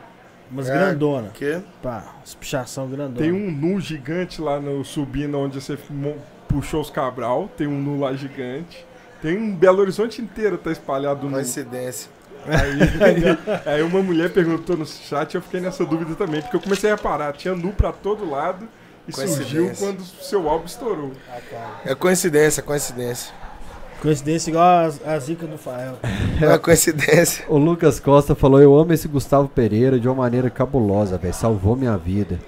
Umas 0.52 0.70
É. 0.70 0.74
grandona. 0.74 1.30
Que? 1.34 1.62
Pá, 1.82 2.16
as 2.22 2.36
pichação 2.36 2.88
grandona. 2.88 3.18
Tem 3.18 3.32
um 3.32 3.50
nu 3.50 3.80
gigante 3.80 4.42
lá 4.42 4.60
no 4.60 4.84
subindo 4.84 5.40
onde 5.40 5.62
você 5.62 5.78
puxou 6.48 6.82
os 6.82 6.90
Cabral, 6.90 7.50
tem 7.56 7.66
um 7.68 7.82
nu 7.82 8.00
lá 8.00 8.14
gigante. 8.14 8.86
Tem 9.22 9.38
um 9.38 9.56
Belo 9.56 9.80
Horizonte 9.80 10.22
inteiro 10.22 10.58
tá 10.58 10.72
espalhado 10.72 11.28
nu. 11.28 11.34
Coincidência. 11.34 12.12
Aí, 12.48 13.30
aí 13.76 13.82
uma 13.82 14.02
mulher 14.02 14.32
perguntou 14.32 14.78
no 14.78 14.86
chat 14.86 15.34
e 15.34 15.38
eu 15.38 15.42
fiquei 15.42 15.60
nessa 15.60 15.86
dúvida 15.86 16.16
também, 16.16 16.42
porque 16.42 16.56
eu 16.56 16.62
comecei 16.62 16.92
a 16.92 16.96
reparar, 16.96 17.34
tinha 17.34 17.56
nu 17.56 17.72
pra 17.72 17.92
todo 17.92 18.30
lado 18.30 18.68
e 19.08 19.14
surgiu 19.14 19.72
quando 19.78 20.00
o 20.00 20.06
seu 20.06 20.48
álbum 20.50 20.66
estourou. 20.66 21.12
É 21.86 21.94
coincidência, 21.94 22.64
coincidência. 22.64 23.34
Coincidência 24.02 24.50
igual 24.52 24.64
a, 24.66 25.14
a 25.14 25.20
zica 25.20 25.48
do 25.48 25.58
Fael. 25.58 25.98
É 26.42 26.58
coincidência. 26.58 27.46
O 27.50 27.58
Lucas 27.58 28.00
Costa 28.00 28.36
falou: 28.36 28.62
Eu 28.62 28.78
amo 28.78 28.94
esse 28.94 29.08
Gustavo 29.08 29.48
Pereira 29.48 30.00
de 30.00 30.08
uma 30.08 30.16
maneira 30.16 30.50
cabulosa, 30.50 31.18
velho. 31.18 31.34
Salvou 31.34 31.76
minha 31.76 31.98
vida. 31.98 32.40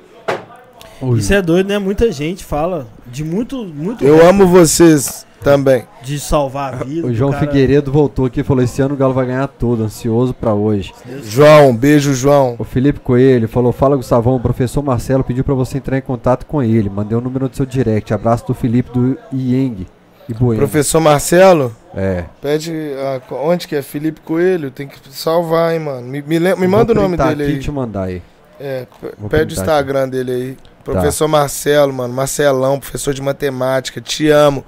Isso 1.18 1.34
é 1.34 1.42
doido, 1.42 1.68
né? 1.68 1.78
Muita 1.80 2.12
gente 2.12 2.44
fala 2.44 2.88
de 3.12 3.24
muito, 3.24 3.64
muito 3.66 4.04
Eu 4.04 4.28
amo 4.28 4.48
vocês 4.48 5.26
também. 5.44 5.84
de 6.04 6.20
salvar 6.20 6.74
a 6.74 6.84
vida. 6.84 7.08
O 7.08 7.14
João 7.14 7.32
cara- 7.32 7.46
Figueiredo 7.46 7.92
voltou 7.92 8.26
aqui 8.26 8.42
e 8.42 8.44
falou: 8.44 8.64
Esse 8.64 8.82
ano 8.82 8.96
o 8.96 8.98
Galo 8.98 9.14
vai 9.14 9.26
ganhar 9.28 9.48
tudo, 9.48 9.84
ansioso 9.84 10.34
pra 10.34 10.54
hoje. 10.54 10.94
João, 11.24 11.76
beijo, 11.76 12.14
João. 12.14 12.56
O 12.58 12.64
Felipe 12.64 13.00
Coelho 13.00 13.48
falou: 13.48 13.72
Fala 13.72 13.96
Gustavão, 13.96 14.36
o 14.36 14.40
professor 14.40 14.82
Marcelo 14.84 15.24
pediu 15.24 15.44
pra 15.44 15.54
você 15.54 15.78
entrar 15.78 15.98
em 15.98 16.02
contato 16.02 16.46
com 16.46 16.62
ele. 16.64 16.90
Mandei 16.90 17.18
o 17.18 17.22
número 17.22 17.48
do 17.48 17.56
seu 17.56 17.66
direct. 17.66 18.14
Abraço 18.14 18.48
do 18.48 18.54
Felipe 18.54 18.90
do 18.92 19.18
Ieng 19.32 19.86
e. 20.28 20.34
Professor 20.58 21.00
Marcelo, 21.00 21.74
É. 21.96 22.26
pede 22.42 22.74
ah, 22.98 23.22
co- 23.30 23.36
onde 23.36 23.66
que 23.68 23.76
é? 23.78 23.82
Felipe 23.82 24.20
Coelho, 24.20 24.70
tem 24.72 24.86
que 24.88 24.98
salvar, 25.12 25.74
hein, 25.74 25.80
mano. 25.80 26.06
Me, 26.06 26.22
me, 26.22 26.40
me 26.56 26.68
manda 26.68 26.92
o 26.92 26.96
nome 26.96 27.16
dele 27.16 27.44
aqui 27.44 27.54
aí. 27.54 27.60
te 27.60 27.72
mandar 27.72 28.04
aí. 28.04 28.22
É, 28.60 28.86
pede 29.30 29.54
o 29.54 29.58
Instagram 29.58 30.10
dele 30.10 30.32
aí. 30.32 30.58
Professor 30.84 31.28
Marcelo, 31.28 31.94
mano. 31.94 32.14
Marcelão, 32.14 32.80
professor 32.80 33.14
de 33.14 33.22
matemática. 33.22 34.00
Te 34.00 34.30
amo. 34.30 34.66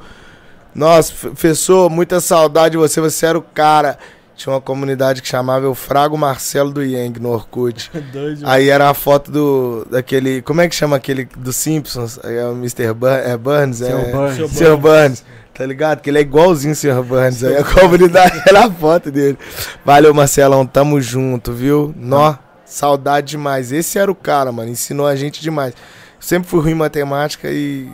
Nossa, 0.75 1.13
professor, 1.13 1.89
muita 1.89 2.19
saudade 2.19 2.71
de 2.71 2.77
você. 2.77 2.99
Você 3.01 3.25
era 3.25 3.37
o 3.37 3.41
cara. 3.41 3.97
Tinha 4.35 4.53
uma 4.53 4.61
comunidade 4.61 5.21
que 5.21 5.27
chamava 5.27 5.65
Eu 5.65 5.75
Frago 5.75 6.17
Marcelo 6.17 6.71
do 6.71 6.81
Yang 6.81 7.19
no 7.19 7.29
Orkut. 7.29 7.91
Doido. 8.13 8.41
Aí 8.45 8.69
era 8.69 8.89
a 8.89 8.93
foto 8.93 9.31
do. 9.31 9.87
daquele. 9.89 10.41
Como 10.41 10.61
é 10.61 10.69
que 10.69 10.75
chama 10.75 10.95
aquele 10.95 11.25
dos 11.37 11.57
Simpsons? 11.57 12.19
É 12.23 12.45
o 12.45 12.53
Mr. 12.53 12.93
Bur 12.93 13.09
é 13.09 13.35
Burns? 13.35 13.77
Seu 13.77 13.97
é, 13.97 14.11
Burns. 14.11 14.35
Seu 14.35 14.47
Sr. 14.47 14.77
Burns, 14.77 15.25
tá 15.53 15.65
ligado? 15.65 15.99
Que 15.99 16.09
ele 16.09 16.19
é 16.19 16.21
igualzinho 16.21 16.71
o 16.71 16.75
Sr. 16.75 17.03
Burns. 17.03 17.43
Aí 17.43 17.57
a 17.57 17.63
comunidade 17.65 18.41
era 18.47 18.65
a 18.65 18.71
foto 18.71 19.11
dele. 19.11 19.37
Valeu, 19.83 20.13
Marcelão, 20.13 20.65
tamo 20.65 21.01
junto, 21.01 21.51
viu? 21.51 21.93
Nó, 21.97 22.35
saudade 22.69 23.31
demais. 23.31 23.71
Esse 23.71 23.97
era 23.99 24.11
o 24.11 24.15
cara, 24.15 24.51
mano. 24.51 24.69
Ensinou 24.69 25.05
a 25.07 25.15
gente 25.15 25.41
demais. 25.41 25.73
Sempre 26.19 26.49
fui 26.49 26.59
ruim 26.61 26.71
em 26.71 26.75
matemática 26.75 27.49
e 27.49 27.89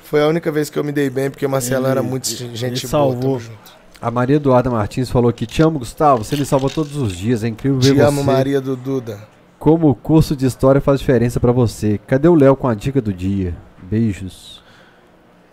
foi 0.00 0.22
a 0.22 0.28
única 0.28 0.50
vez 0.52 0.68
que 0.70 0.78
eu 0.78 0.84
me 0.84 0.92
dei 0.92 1.08
bem, 1.10 1.30
porque 1.30 1.46
o 1.46 1.50
Marcelão 1.50 1.84
Ele- 1.84 1.90
era 1.92 2.02
muito 2.02 2.28
gente 2.28 2.64
ele 2.64 2.80
boa. 2.80 2.88
salvou. 2.88 3.38
Junto. 3.40 3.74
A 4.00 4.10
Maria 4.10 4.36
Eduarda 4.36 4.70
Martins 4.70 5.08
falou 5.10 5.32
que 5.32 5.46
te 5.46 5.62
amo, 5.62 5.78
Gustavo. 5.78 6.22
Você 6.24 6.36
me 6.36 6.44
salva 6.44 6.68
todos 6.68 6.94
os 6.96 7.12
dias. 7.16 7.42
É 7.42 7.48
incrível 7.48 7.80
ver 7.80 7.94
Te 7.94 8.00
amo, 8.00 8.22
você. 8.22 8.30
Maria 8.30 8.60
do 8.60 8.76
Duda. 8.76 9.18
Como 9.58 9.88
o 9.88 9.94
curso 9.94 10.36
de 10.36 10.44
história 10.44 10.78
faz 10.80 11.00
diferença 11.00 11.40
pra 11.40 11.52
você. 11.52 11.98
Cadê 12.06 12.28
o 12.28 12.34
Léo 12.34 12.54
com 12.54 12.68
a 12.68 12.74
dica 12.74 13.00
do 13.00 13.14
dia? 13.14 13.54
Beijos. 13.82 14.62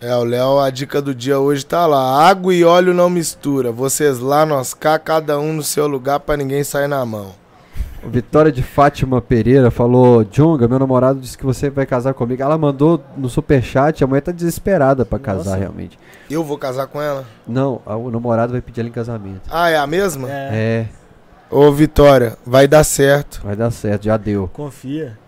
É, 0.02 0.14
o 0.16 0.24
Léo, 0.24 0.58
a 0.58 0.68
dica 0.68 1.00
do 1.00 1.14
dia 1.14 1.38
hoje 1.38 1.64
tá 1.64 1.86
lá. 1.86 2.28
Água 2.28 2.52
e 2.52 2.62
óleo 2.62 2.92
não 2.92 3.08
mistura. 3.08 3.72
Vocês 3.72 4.18
lá, 4.18 4.44
nós 4.44 4.74
cá, 4.74 4.98
cada 4.98 5.38
um 5.38 5.52
no 5.54 5.62
seu 5.62 5.86
lugar 5.86 6.20
pra 6.20 6.36
ninguém 6.36 6.62
sair 6.62 6.88
na 6.88 7.06
mão. 7.06 7.32
Vitória 8.04 8.50
de 8.50 8.62
Fátima 8.62 9.20
Pereira 9.20 9.70
falou: 9.70 10.24
Jonga, 10.24 10.66
meu 10.66 10.78
namorado 10.78 11.20
disse 11.20 11.38
que 11.38 11.44
você 11.44 11.70
vai 11.70 11.86
casar 11.86 12.14
comigo. 12.14 12.42
Ela 12.42 12.58
mandou 12.58 13.02
no 13.16 13.28
superchat, 13.28 14.02
a 14.02 14.06
mulher 14.06 14.20
tá 14.22 14.32
desesperada 14.32 15.04
pra 15.04 15.18
casar 15.18 15.50
Nossa. 15.52 15.56
realmente. 15.56 15.98
Eu 16.30 16.42
vou 16.42 16.58
casar 16.58 16.86
com 16.88 17.00
ela? 17.00 17.24
Não, 17.46 17.80
o 17.86 18.10
namorado 18.10 18.52
vai 18.52 18.60
pedir 18.60 18.80
ela 18.80 18.88
em 18.88 18.92
casamento. 18.92 19.42
Ah, 19.50 19.68
é 19.70 19.76
a 19.76 19.86
mesma? 19.86 20.28
É, 20.30 20.48
É, 20.52 20.86
Ô, 21.54 21.70
Vitória, 21.70 22.36
vai 22.46 22.66
dar 22.66 22.82
certo. 22.82 23.40
vai 23.44 23.54
dar 23.54 23.70
certo, 23.70 24.04
já 24.04 24.16
deu. 24.16 24.48
confia. 24.52 25.18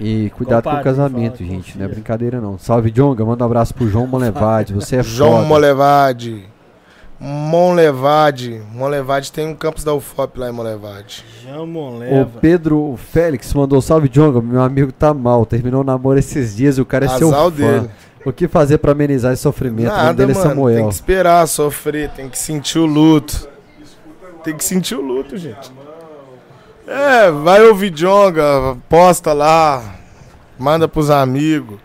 E 0.00 0.30
cuidado 0.30 0.64
com 0.64 0.74
o 0.74 0.82
casamento, 0.82 1.38
fala, 1.38 1.50
gente, 1.50 1.76
não 1.76 1.84
é 1.84 1.88
confia. 1.88 1.88
brincadeira 1.88 2.40
não. 2.40 2.56
Salve, 2.56 2.90
Jonga, 2.90 3.24
manda 3.24 3.44
um 3.44 3.46
abraço 3.46 3.74
pro 3.74 3.86
João 3.88 4.06
Molevade, 4.08 4.72
você 4.72 4.96
é 4.96 5.02
João 5.02 5.32
foda. 5.38 5.46
Molevade. 5.48 6.44
Monlevade. 7.24 8.60
Monlevade 8.74 9.30
tem 9.30 9.46
um 9.46 9.54
campus 9.54 9.84
da 9.84 9.94
UFOP 9.94 10.40
lá 10.40 10.48
em 10.48 10.52
Monlevade. 10.52 11.24
Jamon 11.44 11.94
O 11.94 11.98
leva. 11.98 12.40
Pedro 12.40 12.98
Félix 13.12 13.54
mandou 13.54 13.80
salve, 13.80 14.08
Jonga, 14.08 14.40
meu 14.40 14.60
amigo 14.60 14.90
tá 14.90 15.14
mal, 15.14 15.46
terminou 15.46 15.82
o 15.82 15.84
namoro 15.84 16.18
esses 16.18 16.56
dias 16.56 16.78
e 16.78 16.80
o 16.80 16.84
cara 16.84 17.04
é 17.06 17.08
seu 17.10 17.28
Azar 17.28 17.44
fã. 17.44 17.50
dele. 17.50 17.90
O 18.24 18.32
que 18.32 18.48
fazer 18.48 18.78
pra 18.78 18.90
amenizar 18.90 19.32
esse 19.32 19.42
sofrimento? 19.42 19.92
o 19.92 19.96
Nada, 19.96 20.14
dele 20.14 20.32
é 20.32 20.34
mano. 20.34 20.44
Tem 20.46 20.50
Samuel. 20.56 20.88
que 20.88 20.94
esperar, 20.94 21.46
sofrer, 21.46 22.10
tem 22.10 22.28
que 22.28 22.36
sentir 22.38 22.78
o 22.80 22.86
luto. 22.86 23.48
Tem 24.42 24.56
que 24.56 24.64
sentir 24.64 24.96
o 24.96 25.00
luto, 25.00 25.36
gente. 25.36 25.70
É, 26.88 27.30
vai 27.30 27.62
ouvir 27.62 27.90
Jonga, 27.90 28.76
posta 28.88 29.32
lá, 29.32 29.94
manda 30.58 30.88
pros 30.88 31.08
amigos. 31.10 31.78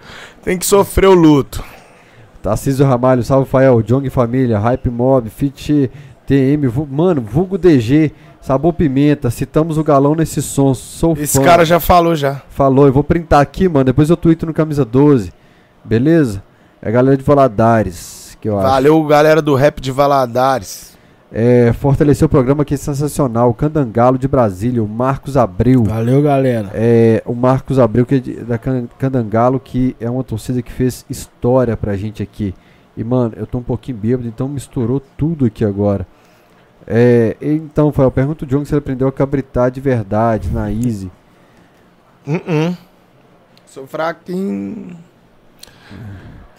Tem 0.43 0.57
que 0.57 0.65
sofrer 0.65 1.07
o 1.07 1.13
luto. 1.13 1.63
Tarcísio 2.47 2.85
Ramalho, 2.85 3.22
salve 3.24 3.46
Fael, 3.49 3.81
Jong 3.83 4.10
Família, 4.10 4.58
Hype 4.58 4.90
Mob, 4.90 5.30
Fit 5.30 5.92
TM, 6.26 6.65
vu- 6.67 6.88
mano, 6.90 7.19
Vulgo 7.22 7.58
DG, 7.58 8.13
Sabor 8.40 8.72
Pimenta, 8.72 9.30
citamos 9.30 9.78
o 9.78 9.83
galão 9.83 10.15
nesse 10.15 10.42
som, 10.42 10.74
sou 10.74 11.12
Esse 11.19 11.40
fã. 11.40 11.44
cara 11.44 11.65
já 11.65 11.78
falou 11.78 12.15
já. 12.15 12.42
Falou, 12.49 12.85
eu 12.88 12.94
vou 12.94 13.03
printar 13.03 13.42
aqui, 13.42 13.67
mano, 13.67 13.83
depois 13.83 14.10
eu 14.10 14.15
tweeto 14.15 14.46
no 14.46 14.53
Camisa 14.53 14.85
12, 14.85 15.33
beleza? 15.83 16.42
É 16.81 16.88
a 16.88 16.92
galera 16.92 17.17
de 17.17 17.24
Valadares, 17.24 18.38
que 18.40 18.47
eu 18.47 18.58
acho. 18.58 18.69
Valeu, 18.69 19.03
galera 19.03 19.42
do 19.42 19.53
rap 19.53 19.81
de 19.81 19.92
Valadares. 19.92 20.97
É, 21.31 21.74
fortaleceu 21.74 22.26
o 22.26 22.29
programa 22.29 22.63
que 22.63 22.74
é 22.74 22.77
sensacional, 22.77 23.53
Candangalo 23.53 24.17
de 24.17 24.27
Brasília, 24.29 24.81
o 24.81 24.88
Marcos 24.88 25.35
Abreu. 25.35 25.83
Valeu, 25.83 26.22
galera. 26.22 26.72
É, 26.74 27.22
o 27.26 27.33
Marcos 27.33 27.77
Abreu, 27.79 28.06
que 28.06 28.15
é 28.15 28.19
de- 28.19 28.35
da 28.35 28.58
Can- 28.58 28.88
Candangalo, 28.97 29.60
que 29.60 29.93
é 29.99 30.10
uma 30.10 30.24
torcida 30.24 30.61
que 30.61 30.72
fez 30.72 31.06
história 31.10 31.76
pra 31.76 31.97
gente 31.97 32.24
aqui. 32.24 32.53
E, 32.95 33.03
mano, 33.03 33.33
eu 33.35 33.45
tô 33.45 33.58
um 33.58 33.63
pouquinho 33.63 33.97
bêbado, 33.97 34.27
então 34.27 34.47
misturou 34.47 35.01
tudo 35.17 35.45
aqui 35.45 35.65
agora. 35.65 36.08
É, 36.88 37.35
então, 37.42 37.92
Fael, 37.92 38.10
pergunta 38.10 38.45
o 38.45 38.47
John 38.47 38.63
se 38.63 38.74
ele 38.74 38.79
aprendeu 38.79 39.10
a 39.10 39.11
cabritar 39.11 39.69
de 39.69 39.81
verdade, 39.81 40.49
na 40.49 40.72
Easy. 40.72 41.11
Uh-uh. 42.26 42.76
Sou 43.65 43.85
fraquinho. 43.85 44.95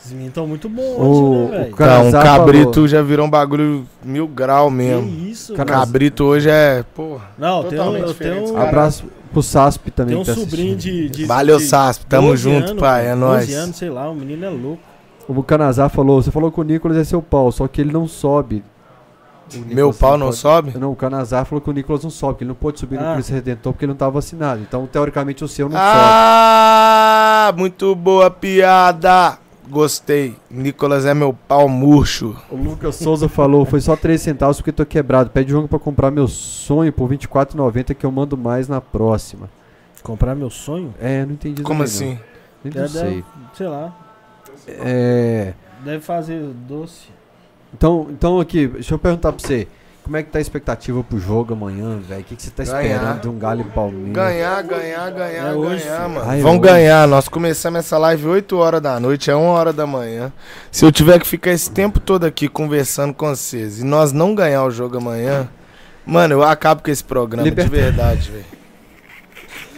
Esses 0.09 0.13
meninos 0.13 0.29
estão 0.31 0.47
muito 0.47 0.69
bons 0.69 0.83
O- 0.83 1.03
hoje, 1.03 1.21
né, 1.23 1.45
o 1.45 1.49
velho? 1.51 1.71
Então, 1.75 2.09
um 2.09 2.13
cabrito 2.13 2.73
falou. 2.75 2.89
já 2.89 3.03
virou 3.03 3.27
um 3.27 3.31
bagulho 3.31 3.87
mil 4.03 4.27
grau 4.27 4.69
Que 4.69 4.75
mesmo. 4.75 5.29
isso, 5.29 5.53
Cara, 5.55 5.71
mano. 5.71 5.81
Cabrito 5.85 6.25
hoje 6.25 6.49
é, 6.49 6.83
porra. 6.95 7.25
Não, 7.39 7.63
tem 7.65 7.79
um, 7.79 7.97
eu 7.97 8.15
tenho, 8.15 8.53
cara. 8.55 8.69
Abraço 8.69 9.05
pro 9.33 9.43
Sasp 9.43 9.91
também. 9.91 10.15
tem 10.15 10.23
um 10.23 10.25
que 10.25 10.35
tá 10.35 10.41
sobrinho 10.41 10.75
de, 10.77 11.11
de. 11.11 11.25
Valeu, 11.27 11.59
de 11.59 11.65
Sasp. 11.65 12.07
Tamo 12.07 12.29
12 12.29 12.43
junto, 12.43 12.69
anos, 12.71 12.81
pai. 12.81 13.09
É 13.09 13.15
nóis. 13.15 13.47
12 13.47 13.55
anos, 13.55 13.77
sei 13.77 13.91
lá, 13.91 14.09
o 14.11 14.15
menino 14.15 14.45
é 14.45 14.49
louco. 14.49 14.81
O 15.29 15.43
Canazar 15.43 15.91
falou: 15.91 16.23
você 16.23 16.31
falou 16.31 16.51
que 16.51 16.59
o 16.59 16.63
Nicolas 16.65 16.97
é 16.97 17.05
seu 17.05 17.21
pau, 17.21 17.53
só 17.53 17.69
que 17.69 17.81
ele 17.83 17.93
não 17.93 18.09
sobe. 18.09 18.65
Meu 19.67 19.93
pau 19.95 20.17
não 20.19 20.27
pode- 20.27 20.39
sobe? 20.39 20.79
Não, 20.79 20.93
o 20.93 20.97
Canazar 20.97 21.45
falou 21.47 21.61
que 21.63 21.71
o 21.71 21.73
Nicolas 21.73 22.03
não 22.03 22.11
sobe, 22.11 22.39
que 22.39 22.45
ele 22.45 22.49
não 22.49 22.55
pôde 22.55 22.79
subir 22.81 22.99
no 23.01 23.07
Ah. 23.07 23.15
Cristo 23.15 23.33
Redentor 23.33 23.73
porque 23.73 23.85
ele 23.85 23.91
não 23.91 23.95
estava 23.95 24.11
vacinado. 24.13 24.61
Então, 24.61 24.87
teoricamente, 24.87 25.43
o 25.45 25.49
seu 25.49 25.69
não 25.69 25.77
sobe. 25.77 25.89
Ah, 25.91 27.53
muito 27.57 27.95
boa 27.95 28.31
piada. 28.31 29.39
Gostei. 29.71 30.35
Nicolas 30.51 31.05
é 31.05 31.13
meu 31.15 31.33
pau 31.33 31.69
murcho. 31.69 32.37
O 32.51 32.57
Lucas 32.57 32.97
Souza 32.97 33.29
falou, 33.29 33.65
foi 33.65 33.81
só 33.81 33.95
3 33.97 34.21
centavos 34.21 34.57
porque 34.59 34.73
tô 34.73 34.87
quebrado. 34.87 35.31
Pede 35.31 35.51
jogo 35.51 35.69
pra 35.69 35.79
comprar 35.79 36.11
meu 36.11 36.27
sonho 36.29 36.93
por 36.93 37.09
R$24,90 37.11 37.95
que 37.95 38.07
eu 38.07 38.11
mando 38.13 38.37
mais 38.37 38.69
na 38.69 38.81
próxima. 38.81 39.49
Comprar 40.03 40.35
meu 40.35 40.49
sonho? 40.49 40.95
É, 41.01 41.25
não 41.27 41.33
entendi 41.35 41.63
Como 41.63 41.83
assim? 41.83 42.13
Não. 42.15 42.19
Nem 42.65 42.73
Deve- 42.73 42.89
sei. 42.89 43.25
Sei 43.55 43.67
lá. 43.69 43.97
É, 44.67 45.53
Deve 45.85 46.01
fazer 46.01 46.43
doce. 46.69 47.09
então, 47.73 48.07
então 48.11 48.41
aqui, 48.41 48.67
deixa 48.67 48.95
eu 48.95 48.99
perguntar 48.99 49.33
pra 49.33 49.41
você. 49.47 49.69
Como 50.09 50.17
é 50.17 50.23
que 50.23 50.31
tá 50.31 50.39
a 50.39 50.41
expectativa 50.41 51.05
pro 51.05 51.19
jogo 51.19 51.53
amanhã, 51.53 51.99
velho? 51.99 52.23
O 52.23 52.25
que, 52.25 52.35
que 52.35 52.43
você 52.43 52.51
tá 52.51 52.65
Ganhar. 52.65 52.83
esperando 52.95 53.21
de 53.21 53.29
um 53.29 53.39
Galo 53.39 53.61
e 53.61 53.65
Palmeiras? 53.65 54.13
Ganhar, 54.15 54.63
ganhar, 54.63 55.11
ganhar, 55.11 55.49
É 55.49 55.53
hoje, 55.53 55.85
ganhar, 55.85 55.97
filho. 55.99 56.11
mano. 56.15 56.43
Vamos 56.43 56.61
hoje. 56.63 56.73
ganhar. 56.73 57.07
Nós 57.07 57.29
começamos 57.29 57.79
essa 57.81 57.99
live 57.99 58.27
8 58.27 58.57
horas 58.57 58.81
da 58.81 58.99
noite, 58.99 59.31
é 59.31 59.37
1 59.37 59.41
hora 59.45 59.71
da 59.71 59.87
manhã. 59.87 60.33
Se 60.73 60.83
eu 60.83 60.91
tiver 60.91 61.19
que 61.21 61.27
ficar 61.27 61.51
esse 61.51 61.71
tempo 61.71 62.01
todo 62.01 62.25
aqui 62.25 62.49
conversando 62.49 63.13
com 63.13 63.29
vocês 63.29 63.81
e 63.81 63.85
nós 63.85 64.11
não 64.11 64.35
ganhar 64.35 64.65
o 64.65 64.71
jogo 64.71 64.97
amanhã, 64.97 65.47
mano, 66.07 66.37
eu 66.37 66.43
acabo 66.43 66.83
com 66.83 66.91
esse 66.91 67.05
programa 67.05 67.47
Liberta- 67.47 67.69
de 67.71 67.77
verdade, 67.77 68.31
velho. 68.31 68.58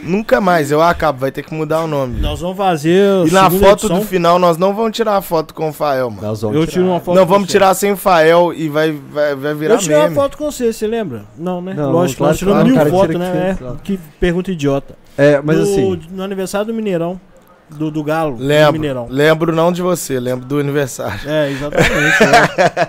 Nunca 0.03 0.41
mais, 0.41 0.71
eu 0.71 0.81
acabo, 0.81 1.19
vai 1.19 1.31
ter 1.31 1.43
que 1.43 1.53
mudar 1.53 1.83
o 1.83 1.87
nome. 1.87 2.21
Nós 2.21 2.41
vamos 2.41 2.57
fazer. 2.57 3.27
E 3.27 3.31
na 3.31 3.51
foto 3.51 3.85
edição. 3.87 3.99
do 3.99 4.05
final, 4.07 4.39
nós 4.39 4.57
não 4.57 4.75
vamos 4.75 4.93
tirar 4.97 5.17
a 5.17 5.23
foto 5.23 5.53
com 5.53 5.69
o 5.69 5.73
Fael, 5.73 6.11
mano. 6.11 6.23
Nós 6.27 6.41
vamos 6.41 6.57
Eu 6.57 6.63
tirar. 6.63 6.73
tiro 6.73 6.87
uma 6.87 7.01
foto 7.01 7.17
Não, 7.17 7.27
com 7.27 7.33
vamos 7.33 7.49
você. 7.49 7.53
tirar 7.53 7.75
sem 7.75 7.93
o 7.93 7.97
Fael 7.97 8.53
e 8.55 8.69
vai, 8.69 8.93
vai, 8.93 9.35
vai 9.35 9.55
virar 9.55 9.75
Eu 9.75 9.79
tirei 9.79 9.97
uma 9.99 10.03
meme. 10.05 10.15
foto 10.15 10.39
com 10.39 10.51
você, 10.51 10.73
você 10.73 10.87
lembra? 10.87 11.25
Não, 11.37 11.61
né? 11.61 11.75
Não, 11.75 11.91
Lógico, 11.93 12.19
claro 12.19 12.31
nós 12.31 12.39
tiramos 12.39 12.73
claro, 12.73 12.91
mil 12.91 12.99
fotos, 12.99 13.17
né? 13.17 13.57
que 13.59 13.65
É, 13.65 13.97
que 13.97 14.01
pergunta 14.19 14.51
idiota. 14.51 14.95
É, 15.19 15.41
mas 15.43 15.57
no, 15.59 15.63
assim, 15.65 16.01
No 16.11 16.23
aniversário 16.23 16.67
do 16.69 16.75
Mineirão. 16.75 17.21
Do, 17.69 17.91
do 17.91 18.03
Galo. 18.03 18.37
do 18.37 18.43
Lembro, 18.43 18.73
Mineirão. 18.73 19.07
lembro 19.09 19.53
não 19.55 19.71
de 19.71 19.81
você, 19.83 20.19
lembro 20.19 20.45
do 20.47 20.59
aniversário. 20.59 21.21
É, 21.29 21.51
exatamente. 21.51 21.91
né? 21.91 22.89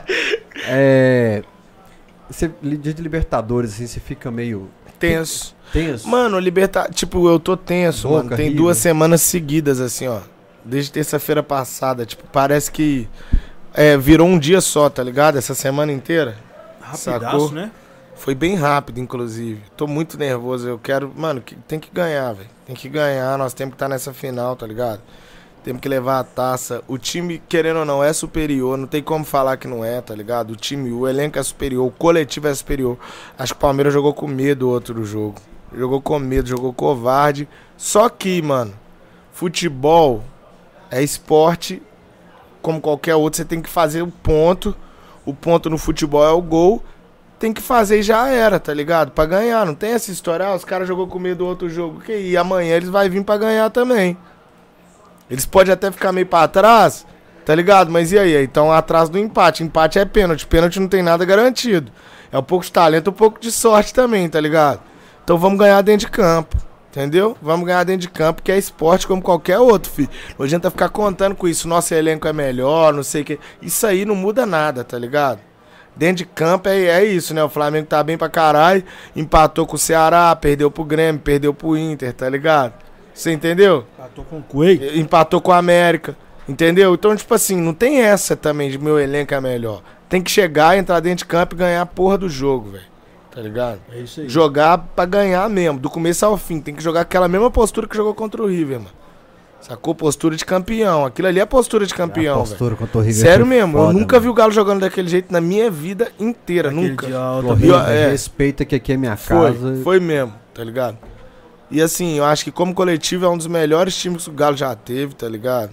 é. 0.68 1.44
Você, 2.30 2.50
dia 2.64 2.94
de 2.94 3.02
Libertadores, 3.02 3.74
assim, 3.74 3.86
você 3.86 4.00
fica 4.00 4.32
meio 4.32 4.70
Tenso. 4.98 5.54
Tenso. 5.72 6.08
Mano, 6.08 6.40
libertar. 6.40 6.90
Tipo, 6.92 7.28
eu 7.30 7.40
tô 7.40 7.56
tenso, 7.58 8.08
Boca, 8.08 8.24
mano. 8.24 8.36
Tem 8.38 8.54
duas 8.54 8.78
semanas 8.78 9.22
seguidas, 9.22 9.80
assim, 9.80 10.08
ó. 10.08 10.20
Desde 10.64 10.92
terça-feira 10.92 11.42
passada. 11.42 12.06
Tipo, 12.06 12.24
parece 12.32 12.72
que 12.72 13.08
é, 13.74 13.98
virou 13.98 14.28
um 14.28 14.38
dia 14.38 14.62
só, 14.62 14.90
tá 14.90 15.04
ligado? 15.04 15.38
Essa 15.38 15.56
semana 15.56 15.92
inteira. 15.92 16.36
Sacou? 16.96 17.22
Rapidaço, 17.28 17.54
né? 17.54 17.72
Foi 18.16 18.36
bem 18.36 18.56
rápido, 18.56 19.00
inclusive. 19.00 19.62
Tô 19.76 19.88
muito 19.88 20.18
nervoso. 20.18 20.68
Eu 20.68 20.78
quero. 20.78 21.12
Mano, 21.16 21.42
que- 21.42 21.56
tem 21.68 21.80
que 21.80 21.90
ganhar, 21.92 22.34
velho. 22.34 22.50
Tem 22.68 22.76
que 22.76 22.88
ganhar. 22.88 23.36
Nós 23.38 23.54
temos 23.54 23.72
que 23.72 23.76
estar 23.78 23.88
nessa 23.90 24.14
final, 24.14 24.56
tá 24.56 24.68
ligado? 24.68 25.02
Temos 25.64 25.82
que 25.82 25.88
levar 25.90 26.20
a 26.20 26.24
taça. 26.24 26.84
O 26.88 26.98
time, 26.98 27.42
querendo 27.50 27.78
ou 27.80 27.86
não, 27.86 28.04
é 28.04 28.12
superior. 28.14 28.78
Não 28.78 28.86
tem 28.88 29.02
como 29.02 29.24
falar 29.26 29.58
que 29.58 29.68
não 29.68 29.84
é, 29.86 30.02
tá 30.02 30.14
ligado? 30.14 30.52
O 30.52 30.56
time, 30.56 30.92
o 30.92 31.08
elenco 31.08 31.40
é 31.40 31.44
superior. 31.44 31.88
O 31.88 31.92
coletivo 31.92 32.48
é 32.48 32.54
superior. 32.54 32.98
Acho 33.38 33.54
que 33.54 33.58
o 33.58 33.62
Palmeiras 33.62 33.94
jogou 33.94 34.14
com 34.14 34.28
medo 34.28 34.68
o 34.68 34.72
outro 34.72 35.04
jogo. 35.04 35.36
Jogou 35.74 36.02
com 36.02 36.20
medo, 36.20 36.50
jogou 36.50 36.74
covarde. 36.74 37.48
Só 37.78 38.10
que, 38.10 38.42
mano, 38.42 38.74
futebol 39.32 40.24
é 40.90 41.02
esporte 41.02 41.82
como 42.62 42.82
qualquer 42.82 43.16
outro. 43.16 43.38
Você 43.38 43.46
tem 43.46 43.62
que 43.62 43.70
fazer 43.70 44.02
o 44.02 44.08
ponto. 44.08 44.76
O 45.26 45.34
ponto 45.34 45.70
no 45.70 45.78
futebol 45.78 46.24
é 46.24 46.32
o 46.32 46.42
gol 46.42 46.84
tem 47.42 47.52
que 47.52 47.62
fazer 47.62 48.00
e 48.00 48.04
já 48.04 48.30
era, 48.30 48.60
tá 48.60 48.72
ligado? 48.72 49.12
Pra 49.12 49.26
ganhar. 49.26 49.66
Não 49.66 49.74
tem 49.74 49.94
essa 49.94 50.12
história, 50.12 50.46
ah, 50.46 50.56
os 50.56 50.64
caras 50.64 50.88
jogou 50.88 51.08
com 51.08 51.18
medo 51.18 51.40
do 51.40 51.48
outro 51.48 51.68
jogo. 51.68 52.00
Que 52.00 52.16
e 52.16 52.38
amanhã 52.38 52.76
eles 52.76 52.88
vão 52.88 53.10
vir 53.10 53.24
pra 53.24 53.36
ganhar 53.36 53.68
também. 53.72 54.16
Eles 55.28 55.46
podem 55.46 55.74
até 55.74 55.92
ficar 55.92 56.12
meio 56.12 56.28
pra 56.28 56.48
trás, 56.48 57.06
tá 57.44 57.56
ligado? 57.56 57.92
Mas 57.92 58.12
e 58.12 58.20
aí? 58.20 58.44
Então 58.44 58.72
atrás 58.72 59.10
do 59.10 59.18
empate. 59.18 59.64
Empate 59.64 59.98
é 59.98 60.06
pênalti. 60.06 60.46
Pênalti 60.46 60.80
não 60.80 60.88
tem 60.88 61.02
nada 61.02 61.26
garantido. 61.26 61.92
É 62.32 62.38
um 62.38 62.44
pouco 62.44 62.64
de 62.64 62.72
talento, 62.72 63.10
um 63.10 63.14
pouco 63.14 63.42
de 63.42 63.52
sorte 63.52 63.92
também, 63.92 64.30
tá 64.30 64.40
ligado? 64.40 64.80
Então 65.32 65.40
vamos 65.40 65.60
ganhar 65.60 65.82
dentro 65.82 66.08
de 66.08 66.12
campo. 66.12 66.58
Entendeu? 66.90 67.38
Vamos 67.42 67.66
ganhar 67.66 67.86
dentro 67.86 68.02
de 68.02 68.10
campo, 68.10 68.44
que 68.44 68.52
é 68.52 68.58
esporte 68.58 69.08
como 69.08 69.22
qualquer 69.22 69.60
outro, 69.60 69.90
filho. 69.90 70.10
Não 70.38 70.46
adianta 70.46 70.70
ficar 70.70 70.90
contando 70.90 71.36
com 71.36 71.48
isso. 71.48 71.70
Nosso 71.70 71.94
elenco 71.94 72.28
é 72.28 72.34
melhor, 72.34 72.94
não 72.94 73.02
sei 73.02 73.22
o 73.22 73.26
que. 73.26 73.40
Isso 73.62 73.88
aí 73.88 74.04
não 74.04 74.14
muda 74.14 74.46
nada, 74.46 74.84
tá 74.84 75.00
ligado? 75.00 75.40
Dentro 75.96 76.18
de 76.18 76.26
campo 76.26 76.68
é, 76.68 76.84
é 76.84 77.06
isso, 77.06 77.34
né? 77.34 77.42
O 77.42 77.48
Flamengo 77.48 77.88
tá 77.88 78.04
bem 78.04 78.18
pra 78.18 78.28
caralho, 78.28 78.84
empatou 79.16 79.66
com 79.66 79.78
o 79.78 79.80
Ceará, 79.80 80.36
perdeu 80.36 80.70
pro 80.70 80.84
Grêmio, 80.84 81.22
perdeu 81.22 81.54
pro 81.54 81.78
Inter, 81.78 82.12
tá 82.12 82.28
ligado? 82.28 82.74
Você 83.14 83.32
entendeu? 83.32 83.86
Tô 84.14 84.24
com 84.24 84.42
Quake. 84.42 85.00
Empatou 85.00 85.40
com 85.40 85.54
a 85.54 85.58
América, 85.60 86.14
entendeu? 86.46 86.94
Então, 86.94 87.16
tipo 87.16 87.34
assim, 87.34 87.56
não 87.56 87.74
tem 87.74 88.02
essa 88.02 88.36
também 88.36 88.70
de 88.70 88.78
meu 88.78 89.00
elenco 89.00 89.34
é 89.34 89.40
melhor. 89.40 89.82
Tem 90.10 90.22
que 90.22 90.30
chegar, 90.30 90.78
entrar 90.78 91.00
dentro 91.00 91.20
de 91.20 91.26
campo 91.26 91.56
e 91.56 91.58
ganhar 91.58 91.84
a 91.84 91.86
porra 91.86 92.18
do 92.18 92.28
jogo, 92.28 92.72
velho. 92.72 92.91
Tá 93.34 93.42
ligado? 93.42 93.80
É 93.92 94.00
isso 94.00 94.22
aí. 94.22 94.28
Jogar 94.30 94.78
pra 94.78 95.06
ganhar 95.06 95.50
mesmo, 95.50 95.80
do 95.80 95.90
começo 95.90 96.26
ao 96.26 96.38
fim. 96.38 96.60
Tem 96.60 96.76
que 96.76 96.84
jogar 96.84 97.02
aquela 97.02 97.28
mesma 97.28 97.50
postura 97.50 97.88
que 97.88 97.96
jogou 97.96 98.14
contra 98.14 98.42
o 98.44 98.48
River, 98.48 98.80
mano. 98.80 98.92
Sacou? 99.62 99.94
Postura 99.94 100.36
de 100.36 100.44
campeão. 100.44 101.06
Aquilo 101.06 101.28
ali 101.28 101.40
é 101.40 101.46
postura 101.46 101.86
de 101.86 101.94
campeão, 101.94 102.38
velho. 102.44 102.50
postura 102.50 102.76
contra 102.76 102.98
o 102.98 103.02
River 103.02 103.16
Sério 103.22 103.46
mesmo, 103.46 103.78
eu 103.78 103.82
foda, 103.84 103.94
nunca 103.94 104.16
mano. 104.16 104.24
vi 104.24 104.30
o 104.30 104.34
Galo 104.34 104.52
jogando 104.52 104.82
daquele 104.82 105.08
jeito 105.08 105.32
na 105.32 105.40
minha 105.40 105.70
vida 105.70 106.12
inteira, 106.20 106.70
Aquele 106.70 106.90
nunca. 106.90 107.06
dia 107.08 107.16
eu 107.16 107.80
é. 107.80 108.10
Respeita 108.10 108.66
que 108.66 108.76
aqui 108.76 108.94
é 108.94 108.98
minha 108.98 109.16
Foi, 109.16 109.54
casa. 109.54 109.80
foi 109.84 110.00
mesmo, 110.00 110.34
tá 110.54 110.64
ligado? 110.64 110.98
E 111.70 111.80
assim, 111.82 112.16
eu 112.18 112.26
acho 112.26 112.44
que 112.44 112.52
como 112.52 112.74
coletivo 112.74 113.24
é 113.26 113.30
um 113.30 113.38
dos 113.38 113.48
melhores 113.48 113.96
times 113.96 114.24
que 114.26 114.30
o 114.32 114.34
Galo 114.34 114.58
já 114.58 114.76
teve, 114.76 115.14
tá 115.16 115.30
ligado? 115.30 115.70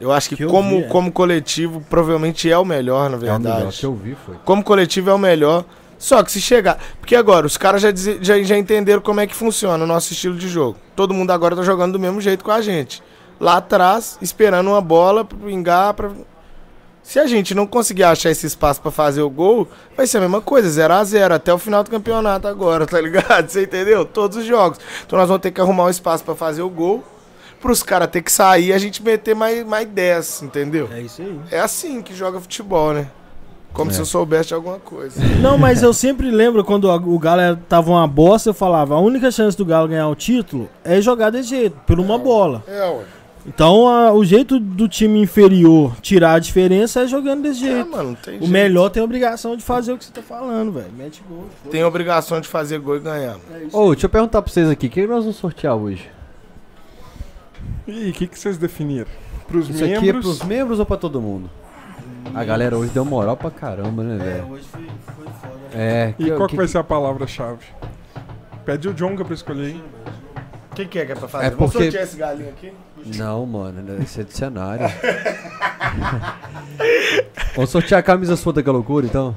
Eu 0.00 0.12
acho 0.12 0.28
que, 0.28 0.36
Que 0.36 0.44
eu 0.44 0.50
como, 0.50 0.78
vi, 0.78 0.82
é. 0.84 0.88
como 0.88 1.10
coletivo 1.10 1.80
provavelmente 1.88 2.50
é 2.50 2.58
o 2.58 2.64
melhor, 2.64 3.08
na 3.08 3.16
É 3.16 3.18
o 3.18 3.20
melhor 3.22 3.40
verdade. 3.40 3.78
que 3.78 3.86
eu 3.86 3.94
vi, 3.94 4.16
foi. 4.26 4.34
Como 4.44 4.62
coletivo 4.62 5.08
é 5.10 5.14
o 5.14 5.18
melhor. 5.18 5.64
Só 5.98 6.22
que 6.22 6.30
se 6.30 6.40
chegar. 6.40 6.78
Porque 7.00 7.16
agora, 7.16 7.46
os 7.46 7.56
caras 7.56 7.82
já, 7.82 7.88
já, 8.20 8.40
já 8.40 8.56
entenderam 8.56 9.02
como 9.02 9.20
é 9.20 9.26
que 9.26 9.34
funciona 9.34 9.82
o 9.82 9.86
nosso 9.86 10.12
estilo 10.12 10.36
de 10.36 10.48
jogo. 10.48 10.78
Todo 10.94 11.12
mundo 11.12 11.32
agora 11.32 11.56
tá 11.56 11.62
jogando 11.62 11.92
do 11.92 11.98
mesmo 11.98 12.20
jeito 12.20 12.44
com 12.44 12.52
a 12.52 12.60
gente. 12.60 13.02
Lá 13.40 13.56
atrás, 13.56 14.16
esperando 14.22 14.68
uma 14.68 14.80
bola 14.80 15.24
pra 15.24 15.36
pingar. 15.36 15.94
Pra... 15.94 16.10
Se 17.02 17.18
a 17.18 17.26
gente 17.26 17.54
não 17.54 17.66
conseguir 17.66 18.04
achar 18.04 18.30
esse 18.30 18.46
espaço 18.46 18.80
pra 18.80 18.90
fazer 18.90 19.22
o 19.22 19.30
gol, 19.30 19.66
vai 19.96 20.06
ser 20.06 20.18
a 20.18 20.20
mesma 20.20 20.40
coisa, 20.40 20.68
0 20.68 20.94
a 20.94 21.04
0 21.04 21.34
até 21.34 21.52
o 21.52 21.58
final 21.58 21.82
do 21.82 21.90
campeonato 21.90 22.46
agora, 22.46 22.84
tá 22.86 23.00
ligado? 23.00 23.48
Você 23.48 23.64
entendeu? 23.64 24.04
Todos 24.04 24.38
os 24.38 24.44
jogos. 24.44 24.78
Então 25.04 25.18
nós 25.18 25.26
vamos 25.26 25.42
ter 25.42 25.50
que 25.50 25.60
arrumar 25.60 25.84
um 25.84 25.90
espaço 25.90 26.22
pra 26.22 26.34
fazer 26.36 26.62
o 26.62 26.70
gol. 26.70 27.02
Pros 27.60 27.82
caras 27.82 28.08
ter 28.08 28.22
que 28.22 28.30
sair 28.30 28.66
e 28.66 28.72
a 28.72 28.78
gente 28.78 29.02
meter 29.02 29.34
mais, 29.34 29.66
mais 29.66 29.88
10, 29.88 30.42
entendeu? 30.42 30.88
É 30.92 31.00
isso 31.00 31.22
aí. 31.22 31.40
É 31.50 31.58
assim 31.58 32.00
que 32.00 32.14
joga 32.14 32.40
futebol, 32.40 32.92
né? 32.92 33.10
Como 33.72 33.90
É. 33.90 33.94
se 33.94 34.00
eu 34.00 34.06
soubesse 34.06 34.52
alguma 34.54 34.78
coisa. 34.78 35.20
Não, 35.40 35.56
mas 35.58 35.82
eu 35.82 35.92
sempre 35.92 36.30
lembro 36.30 36.64
quando 36.64 36.90
a- 36.90 36.96
o 36.96 37.18
Galo 37.18 37.56
tava 37.68 37.90
uma 37.90 38.06
bosta, 38.08 38.50
eu 38.50 38.54
falava, 38.54 38.94
a 38.94 39.00
única 39.00 39.30
chance 39.30 39.56
do 39.56 39.64
Galo 39.64 39.86
ganhar 39.88 40.08
o 40.08 40.14
título 40.16 40.68
é 40.84 41.00
jogar 41.00 41.30
desse 41.30 41.50
jeito, 41.50 41.76
por 41.86 42.00
uma 42.00 42.18
bola. 42.18 42.62
É, 42.66 42.88
ué. 42.88 43.04
Então 43.46 43.86
a- 43.88 44.12
o 44.12 44.24
jeito 44.24 44.58
do 44.58 44.88
time 44.88 45.20
inferior 45.20 45.94
tirar 46.02 46.34
a 46.34 46.38
diferença 46.38 47.02
é 47.02 47.06
jogando 47.06 47.42
desse 47.42 47.66
É, 47.66 47.70
jeito. 47.76 47.90
mano, 47.90 48.08
não 48.10 48.14
tem 48.14 48.34
o 48.34 48.38
jeito. 48.40 48.50
melhor 48.52 48.88
tem 48.90 49.00
a 49.00 49.04
obrigação 49.04 49.56
de 49.56 49.62
fazer 49.62 49.92
o 49.92 49.96
que 49.98 50.04
você 50.04 50.12
tá 50.12 50.20
falando, 50.22 50.72
velho. 50.72 50.90
Mete 50.96 51.22
gol. 51.28 51.42
foda-se. 51.42 51.68
Tem 51.70 51.80
a 51.82 51.88
obrigação 51.88 52.40
de 52.40 52.48
fazer 52.48 52.78
gol 52.80 52.96
e 52.96 53.00
ganhar. 53.00 53.36
É. 53.52 53.76
Ô, 53.76 53.92
deixa 53.92 54.06
eu 54.06 54.10
perguntar 54.10 54.42
pra 54.42 54.52
vocês 54.52 54.68
aqui, 54.68 54.88
o 54.88 54.90
que 54.90 55.06
nós 55.06 55.24
vamos 55.24 55.36
sortear 55.36 55.76
hoje? 55.76 56.10
E 57.86 58.10
o 58.10 58.12
que, 58.12 58.26
que 58.26 58.38
vocês 58.38 58.58
definiram? 58.58 59.06
Pros 59.46 59.68
Isso 59.70 59.82
aqui 59.82 59.94
é 59.94 60.00
membros. 60.00 60.24
pros 60.38 60.42
membros 60.48 60.78
ou 60.78 60.84
pra 60.84 60.96
todo 60.98 61.20
mundo? 61.20 61.48
A 62.34 62.44
galera 62.44 62.76
hoje 62.76 62.90
deu 62.92 63.04
moral 63.04 63.36
pra 63.36 63.50
caramba, 63.50 64.02
né, 64.02 64.14
É, 64.14 64.18
velho? 64.34 64.52
hoje 64.52 64.64
foi, 64.70 64.86
foi 65.14 65.24
foda. 65.24 65.54
É, 65.74 66.14
E 66.18 66.30
qual 66.30 66.48
que 66.48 66.56
vai 66.56 66.68
ser 66.68 66.78
a 66.78 66.84
palavra-chave? 66.84 67.64
Pede 68.64 68.88
o 68.88 68.94
Jonga 68.94 69.24
pra 69.24 69.34
escolher 69.34 69.66
aí. 69.66 69.82
O 70.70 70.74
que, 70.74 70.86
que 70.86 70.98
é 71.00 71.06
que 71.06 71.12
é 71.12 71.14
pra 71.16 71.26
fazer? 71.28 71.46
É 71.46 71.50
Vamos 71.50 71.72
porque- 71.72 71.84
sortear 71.84 72.04
esse 72.04 72.16
galinho 72.16 72.48
aqui? 72.50 72.72
Não, 73.16 73.44
mano, 73.46 73.82
né, 73.82 73.96
é 74.00 74.22
de 74.22 74.32
cenário. 74.36 74.86
Vamos 77.54 77.70
sortear 77.70 78.00
a 78.00 78.02
camisa 78.02 78.36
sua 78.36 78.52
da 78.52 78.70
loucura, 78.72 79.06
então? 79.06 79.36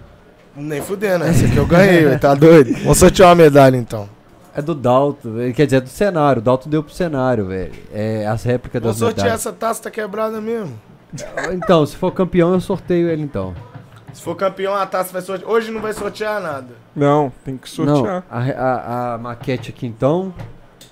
Nem 0.56 0.82
fudendo, 0.82 1.24
essa 1.24 1.46
aqui 1.46 1.56
eu 1.58 1.66
ganhei, 1.66 2.18
tá 2.20 2.36
doido? 2.36 2.74
Vamos 2.80 2.98
sortear 2.98 3.30
uma 3.30 3.36
medalha 3.36 3.78
então. 3.78 4.08
É 4.54 4.62
do 4.62 4.76
Dalton, 4.76 5.32
velho, 5.32 5.54
quer 5.54 5.66
dizer, 5.66 5.78
é 5.78 5.82
do 5.82 5.88
cenário. 5.90 6.42
O 6.42 6.44
Dalton 6.44 6.70
deu 6.70 6.84
pro 6.84 6.94
cenário, 6.94 7.46
velho. 7.46 7.72
É 7.94 8.28
as 8.28 8.44
réplicas 8.44 8.82
Vamos 8.82 9.00
das 9.00 9.08
sortear 9.08 9.26
medalhas. 9.28 9.46
essa 9.46 9.54
taça, 9.56 9.84
tá 9.84 9.90
quebrada 9.90 10.42
mesmo. 10.42 10.78
Então, 11.54 11.86
se 11.86 11.96
for 11.96 12.12
campeão, 12.12 12.54
eu 12.54 12.62
sorteio 12.62 13.10
ele, 13.10 13.22
então. 13.22 13.54
Se 14.14 14.22
for 14.22 14.36
campeão, 14.36 14.76
a 14.76 14.86
taça 14.86 15.12
vai 15.14 15.22
sortear. 15.22 15.50
Hoje 15.50 15.72
não 15.72 15.82
vai 15.82 15.94
sortear 15.94 16.42
nada. 16.42 16.74
Não, 16.96 17.32
tem 17.46 17.58
que 17.58 17.70
sortear. 17.70 17.98
Não, 17.98 18.24
a, 18.30 18.40
a, 18.40 19.14
a 19.14 19.18
maquete 19.18 19.70
aqui, 19.72 19.86
então, 19.88 20.34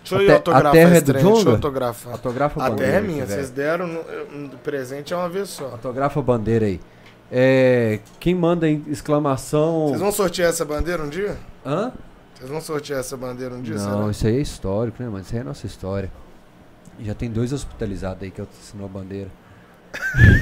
Deixa 0.02 0.16
A 0.16 0.22
eu 0.22 0.26
te- 0.28 0.32
a 0.32 0.36
autografar 0.36 0.72
terra 0.72 0.96
é 0.98 1.02
do 1.02 1.12
trem, 1.14 1.24
deixa 1.26 1.48
eu 1.50 1.52
autografar. 1.52 2.14
autografa 2.14 2.62
a 2.64 2.66
A 2.68 2.72
terra 2.72 2.98
é 2.98 3.02
minha, 3.02 3.26
vocês 3.26 3.50
deram, 3.50 3.86
no, 3.88 4.50
presente 4.58 5.14
é 5.14 5.18
uma 5.18 5.30
vez 5.30 5.50
só. 5.50 5.66
Autografa 5.66 6.20
a 6.20 6.24
bandeira 6.24 6.66
aí. 6.66 6.80
É, 7.32 8.00
quem 8.20 8.34
manda 8.34 8.68
em 8.68 8.84
exclamação... 8.88 9.88
Vocês 9.90 10.00
vão 10.00 10.12
sortear 10.12 10.50
essa 10.50 10.66
bandeira 10.66 11.04
um 11.04 11.10
dia? 11.10 11.38
Hã? 11.64 11.92
Vocês 12.34 12.50
vão 12.50 12.62
sortear 12.62 13.02
essa 13.02 13.16
bandeira 13.16 13.54
um 13.54 13.62
dia, 13.62 13.76
Não, 13.76 13.98
será? 14.00 14.12
isso 14.12 14.28
aí 14.28 14.38
é 14.38 14.42
histórico, 14.42 15.04
né, 15.04 15.10
mano? 15.10 15.22
Isso 15.22 15.36
aí 15.36 15.42
é 15.42 15.44
nossa 15.44 15.68
história. 15.68 16.12
Já 17.02 17.14
tem 17.14 17.30
dois 17.30 17.54
hospitalizados 17.54 18.24
aí 18.24 18.32
que 18.32 18.42
assinou 18.42 18.86
a 18.86 18.90
bandeira. 18.90 19.30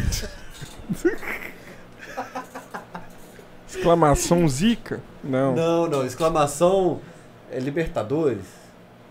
Exclamação 3.68 4.48
zica? 4.48 5.02
Não, 5.24 5.56
Não, 5.56 5.88
não, 5.88 6.06
exclamação 6.06 7.02
é 7.52 7.60
Libertadores. 7.60 8.46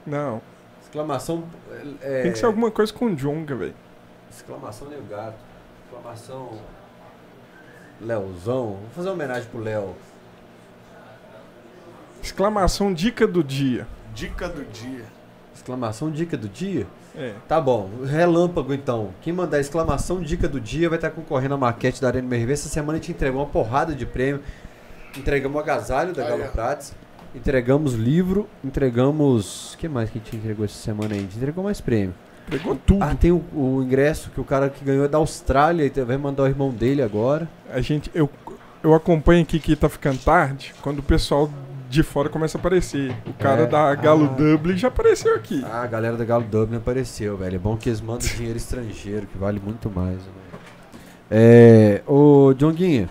não. 0.06 0.40
Exclamação 0.82 1.44
é, 2.00 2.22
Tem 2.22 2.32
que 2.32 2.38
ser 2.38 2.46
alguma 2.46 2.70
coisa 2.70 2.90
com 2.92 3.14
Jonga, 3.14 3.54
velho. 3.54 3.74
exclamação 4.30 4.88
Neo 4.88 5.02
Gato. 5.10 5.34
Exclamação 5.84 6.58
Leozão. 8.00 8.66
Vou 8.76 8.90
fazer 8.94 9.08
uma 9.08 9.14
homenagem 9.14 9.48
pro 9.50 9.60
Léo. 9.60 9.94
Exclamação 12.22 12.94
dica 12.94 13.26
do 13.26 13.42
dia. 13.44 13.86
Dica 14.14 14.48
do 14.48 14.64
dia. 14.64 15.04
Exclamação 15.54 16.10
dica 16.10 16.36
do 16.36 16.48
dia? 16.48 16.86
É. 17.16 17.32
Tá 17.48 17.60
bom, 17.60 17.90
relâmpago 18.04 18.74
então. 18.74 19.10
Quem 19.22 19.32
mandar 19.32 19.58
exclamação 19.58 20.20
dica 20.20 20.48
do 20.48 20.60
dia 20.60 20.88
vai 20.88 20.98
estar 20.98 21.10
concorrendo 21.10 21.54
à 21.54 21.56
maquete 21.56 22.00
da 22.00 22.08
Arena 22.08 22.26
MRV. 22.26 22.52
Essa 22.52 22.68
semana 22.68 22.98
a 22.98 23.00
gente 23.00 23.12
entregou 23.12 23.40
uma 23.40 23.48
porrada 23.48 23.94
de 23.94 24.04
prêmio. 24.04 24.42
Entregamos 25.16 25.56
o 25.56 25.60
agasalho 25.60 26.12
da 26.12 26.22
Aí, 26.22 26.28
Galo 26.28 26.44
ó. 26.44 26.48
Prates. 26.48 26.94
Entregamos 27.34 27.94
livro. 27.94 28.48
Entregamos. 28.62 29.74
O 29.74 29.78
que 29.78 29.88
mais 29.88 30.10
que 30.10 30.18
a 30.18 30.22
gente 30.22 30.36
entregou 30.36 30.64
essa 30.64 30.74
semana 30.74 31.14
aí? 31.14 31.20
A 31.20 31.22
gente 31.22 31.36
entregou 31.36 31.64
mais 31.64 31.80
prêmio. 31.80 32.14
Pegou 32.48 32.76
tudo. 32.76 33.02
Ah, 33.02 33.14
tem 33.14 33.32
o, 33.32 33.42
o 33.52 33.82
ingresso 33.82 34.30
que 34.30 34.40
o 34.40 34.44
cara 34.44 34.70
que 34.70 34.84
ganhou 34.84 35.04
é 35.04 35.08
da 35.08 35.18
Austrália 35.18 35.84
e 35.84 36.04
vai 36.04 36.16
mandar 36.16 36.44
o 36.44 36.46
irmão 36.46 36.70
dele 36.70 37.02
agora. 37.02 37.48
A 37.70 37.80
gente, 37.80 38.10
eu, 38.14 38.30
eu 38.82 38.94
acompanho 38.94 39.42
aqui 39.42 39.58
que 39.58 39.74
tá 39.74 39.88
ficando 39.88 40.18
tarde, 40.18 40.72
quando 40.80 41.00
o 41.00 41.02
pessoal 41.02 41.50
de 41.96 42.02
fora 42.02 42.28
começa 42.28 42.56
a 42.56 42.60
aparecer. 42.60 43.14
O 43.26 43.32
cara 43.32 43.62
É. 43.62 43.66
da 43.66 43.94
Galo 43.94 44.30
Ah. 44.32 44.36
Dublin 44.36 44.76
já 44.76 44.88
apareceu 44.88 45.34
aqui. 45.34 45.64
Ah, 45.64 45.82
a 45.82 45.86
galera 45.86 46.16
da 46.16 46.24
Galo 46.24 46.44
Dublin 46.44 46.76
apareceu, 46.78 47.36
velho. 47.36 47.56
É 47.56 47.58
bom 47.58 47.76
que 47.76 47.88
eles 47.88 48.00
mandam 48.00 48.28
dinheiro 48.28 48.56
estrangeiro, 48.56 49.26
que 49.26 49.36
vale 49.38 49.60
muito 49.64 49.90
mais. 49.90 50.16
Né? 50.18 50.32
É. 51.30 52.02
Ô, 52.06 52.54
Jonguinha. 52.56 53.08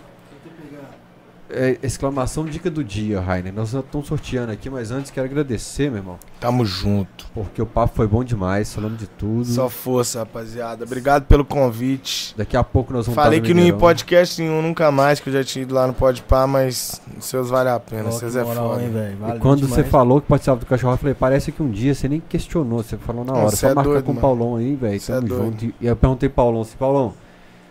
É, 1.57 1.77
exclamação 1.81 2.45
dica 2.45 2.69
do 2.69 2.83
dia, 2.83 3.21
Rainer. 3.21 3.53
Nós 3.53 3.73
estamos 3.73 4.07
sorteando 4.07 4.51
aqui, 4.51 4.69
mas 4.69 4.91
antes 4.91 5.09
quero 5.09 5.25
agradecer, 5.25 5.89
meu 5.89 5.99
irmão. 5.99 6.19
Tamo 6.39 6.65
junto. 6.65 7.25
Porque 7.33 7.61
o 7.61 7.65
papo 7.65 7.95
foi 7.95 8.05
bom 8.07 8.23
demais, 8.23 8.73
falando 8.73 8.97
de 8.97 9.07
tudo. 9.07 9.45
Só 9.45 9.69
força, 9.69 10.19
rapaziada. 10.19 10.83
Obrigado 10.83 11.23
pelo 11.25 11.45
convite. 11.45 12.33
Daqui 12.37 12.57
a 12.57 12.63
pouco 12.63 12.91
nós 12.91 13.05
vamos 13.05 13.15
Falei 13.15 13.39
estar 13.39 13.47
que 13.47 13.53
não 13.53 13.63
ia 13.63 13.73
podcast 13.73 14.41
nenhum 14.41 14.61
nunca 14.61 14.91
mais, 14.91 15.19
que 15.19 15.29
eu 15.29 15.33
já 15.33 15.43
tinha 15.43 15.63
ido 15.63 15.73
lá 15.73 15.87
no 15.87 15.93
Podpah, 15.93 16.45
mas 16.45 17.01
os 17.17 17.25
seus 17.25 17.49
vale 17.49 17.69
a 17.69 17.79
pena, 17.79 18.11
vocês 18.11 18.35
é 18.35 18.43
foda. 18.43 18.81
hein, 18.83 18.89
velho? 18.89 19.17
Valeu 19.17 19.37
E 19.37 19.39
quando 19.39 19.61
você 19.61 19.67
demais. 19.75 19.87
falou 19.89 20.19
que 20.21 20.27
participava 20.27 20.59
do 20.59 20.65
cachorro, 20.65 20.93
eu 20.93 20.97
falei, 20.97 21.13
parece 21.15 21.51
que 21.51 21.63
um 21.63 21.69
dia 21.71 21.95
você 21.95 22.09
nem 22.09 22.19
questionou, 22.19 22.83
você 22.83 22.97
falou 22.97 23.23
na 23.23 23.31
Não, 23.33 23.39
hora. 23.41 23.49
cê 23.51 23.55
Só 23.57 23.69
é 23.69 23.73
marcar 23.73 23.91
doido, 23.91 24.03
com 24.05 24.11
o. 24.11 24.15
Paulão 24.15 24.55
aí, 24.57 24.75
velho. 24.75 24.95
É 24.95 24.99
Tamo 24.99 25.27
doido. 25.27 25.43
junto. 25.45 25.65
E 25.79 25.87
eu 25.87 25.95
perguntei 25.95 26.27
pro 26.27 26.35
Paulão 26.35 26.61
assim, 26.61 26.75
Paulão, 26.77 27.13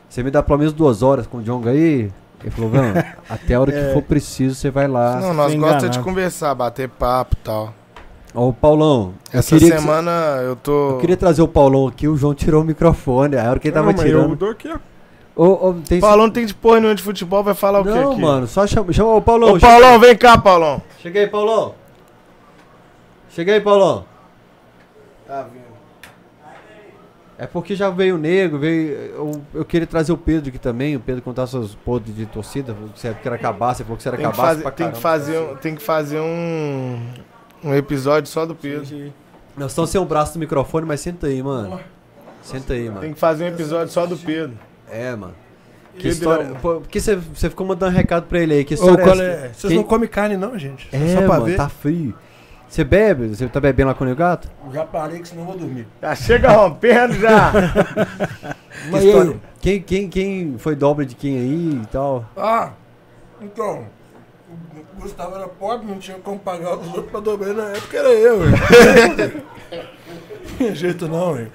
você 0.09 0.23
me 0.23 0.31
dá 0.31 0.43
pelo 0.43 0.59
menos 0.59 0.73
duas 0.73 1.03
horas 1.03 1.27
com 1.27 1.39
o 1.39 1.43
Jonga 1.43 1.71
aí? 1.71 2.11
Ele 2.45 2.51
falou, 2.51 2.71
Vão, 2.71 2.85
até 3.29 3.55
a 3.55 3.61
hora 3.61 3.73
que 3.73 3.79
É. 3.79 3.93
for 3.95 4.03
preciso, 4.03 4.55
você 4.55 4.71
vai 4.71 4.87
lá. 4.87 5.17
Não, 5.17 5.33
nós 5.35 5.55
gostamos 5.55 5.97
de 5.97 6.03
conversar, 6.03 6.55
bater 6.55 6.89
papo 6.89 7.35
e 7.41 7.45
tal. 7.45 7.75
Ô, 8.35 8.53
Paulão, 8.53 9.15
eu 9.33 9.39
Essa 9.39 9.57
que 9.59 9.67
semana 9.67 10.11
eu 10.43 10.55
tô. 10.57 10.91
eu 10.91 10.99
queria 10.99 11.17
trazer 11.17 11.41
o 11.41 11.49
Paulão 11.49 11.87
aqui, 11.89 12.07
o 12.07 12.17
João 12.17 12.35
tirou 12.35 12.63
o 12.63 12.65
microfone, 12.65 13.37
a 13.37 13.49
hora 13.51 13.59
que 13.61 13.69
ele 13.69 13.75
tava 13.75 13.87
Não, 13.87 13.93
mas 13.97 14.05
eu 14.05 14.19
tirando. 14.21 14.37
dou 14.37 14.51
aqui, 14.51 14.69
ó. 14.69 14.79
Ô, 15.37 15.69
ô, 15.71 15.75
tem 15.75 16.01
Paulão 16.01 16.27
não 16.27 16.33
tem 16.33 16.45
de 16.47 16.55
porra 16.55 16.77
nenhuma 16.77 16.95
de 16.95 17.03
futebol, 17.03 17.43
vai 17.43 17.55
falar 17.55 17.81
o 17.81 17.85
quê 17.85 17.91
Não, 17.91 18.17
mano, 18.17 18.47
só 18.47 18.67
chama, 18.67 18.93
chama 18.93 19.15
o 19.15 19.23
Paulão. 19.23 19.55
Ô, 19.55 19.59
Paulão, 19.59 19.99
vem 19.99 20.17
cá, 20.17 20.37
Paulão. 20.39 20.81
Chega 21.01 21.21
aí, 21.21 21.27
Paulão. 21.27 21.75
Chega 23.31 23.53
aí, 23.53 23.61
Paulão. 23.61 24.05
Tá 25.27 25.43
vindo. 25.43 25.64
É 27.45 27.47
porque 27.47 27.77
já 27.77 27.91
veio 27.91 28.15
o 28.15 28.19
nego, 28.19 28.59
veio. 28.59 28.91
Eu, 28.93 29.43
eu 29.53 29.65
queria 29.65 29.87
trazer 29.87 30.13
o 30.13 30.17
Pedro 30.17 30.49
aqui 30.49 30.59
também, 30.59 30.97
o 30.97 31.01
Pedro 31.01 31.21
contar 31.21 31.47
seus 31.47 31.75
podres 31.75 32.17
de 32.17 32.25
torcida, 32.27 32.75
que 32.95 32.99
você 33.01 33.15
quer 33.23 33.33
acabar, 33.35 33.75
você 33.75 33.85
falou 33.85 33.97
que 33.99 34.03
você 34.03 34.09
era 34.09 34.17
Tem 34.17 34.27
que, 34.27 34.33
acabar 34.33 34.49
fazer, 34.49 34.63
pra 34.63 34.71
tem, 34.73 34.91
que 34.91 34.99
fazer, 35.01 35.39
um- 35.39 35.57
tem 35.57 35.75
que 35.75 35.83
fazer 35.83 36.21
um, 36.21 36.99
um 37.63 37.75
episódio 37.75 38.31
só 38.31 38.47
do 38.47 38.55
Pedro. 38.55 39.13
Nós 39.57 39.71
estamos 39.73 39.91
sem 39.91 40.01
o 40.01 40.05
braço 40.05 40.33
do 40.35 40.39
microfone, 40.41 40.87
mas 40.87 41.01
senta 41.01 41.27
aí, 41.27 41.43
mano. 41.43 41.79
Senta 42.43 42.73
aí, 42.73 42.89
mano. 42.89 43.01
Tem 43.01 43.13
que 43.13 43.19
fazer 43.21 43.45
um 43.45 43.49
episódio 43.49 43.93
só 43.93 44.07
do 44.07 44.17
Pedro. 44.17 44.57
É, 44.91 45.15
mano. 45.15 45.35
Que 45.99 46.09
história. 46.09 46.45
virou- 46.47 46.59
Pô, 46.61 46.81
Por 46.81 46.89
que 46.89 47.01
você, 47.01 47.19
ficou 47.49 47.67
mandando 47.67 47.93
recado 47.95 48.25
pra 48.27 48.41
ele 48.41 48.55
aí? 48.55 48.65
Que 48.65 48.75
Ô, 48.75 48.77
história 48.77 49.05
qual 49.05 49.17
é 49.21 49.25
é? 49.25 49.51
Vocês 49.55 49.71
Quem- 49.71 49.77
não 49.77 49.85
comem 49.85 50.09
carne 50.09 50.37
não, 50.37 50.59
gente? 50.59 50.89
É, 50.93 51.15
Só 51.15 51.19
pra 51.19 51.29
mano, 51.29 51.45
ver. 51.45 51.57
tá 51.57 51.69
frio. 51.69 52.15
Você 52.75 52.83
bebe? 52.83 53.29
Você 53.29 53.47
tá 53.47 53.61
bebendo 53.61 53.87
lá 53.91 53.95
com 53.95 54.05
o 54.05 54.17
Gato? 54.17 54.51
Já 54.73 54.85
parei 54.85 55.21
que 55.21 55.29
senão 55.29 55.43
eu 55.43 55.47
vou 55.47 55.57
dormir. 55.57 55.87
Já 56.03 56.13
chega 56.17 56.51
rompendo 56.51 57.15
já. 57.15 57.53
Que 58.75 58.91
Mas 58.91 59.05
história- 59.05 59.31
aí? 59.31 59.41
Quem, 59.61 59.81
quem, 59.81 60.09
quem 60.09 60.59
foi 60.59 60.75
dobra 60.75 61.07
de 61.07 61.15
quem 61.15 61.39
aí 61.39 61.81
e 61.81 61.87
tal? 61.87 62.25
Ah, 62.37 62.71
então. 63.41 63.87
O 64.99 65.01
Gustavo 65.01 65.37
era 65.37 65.47
pobre, 65.47 65.87
não 65.87 66.01
tinha 66.01 66.19
como 66.19 66.37
pagar 66.41 66.77
os 66.77 66.89
outros 66.89 67.11
pra 67.13 67.21
dobrar 67.21 67.55
na 67.55 67.69
época, 67.69 67.97
era 67.97 68.09
eu, 68.09 68.41
velho. 68.41 69.43
Não 70.51 70.57
tinha 70.57 70.75
jeito 70.75 71.07
não, 71.07 71.35
velho. 71.35 71.53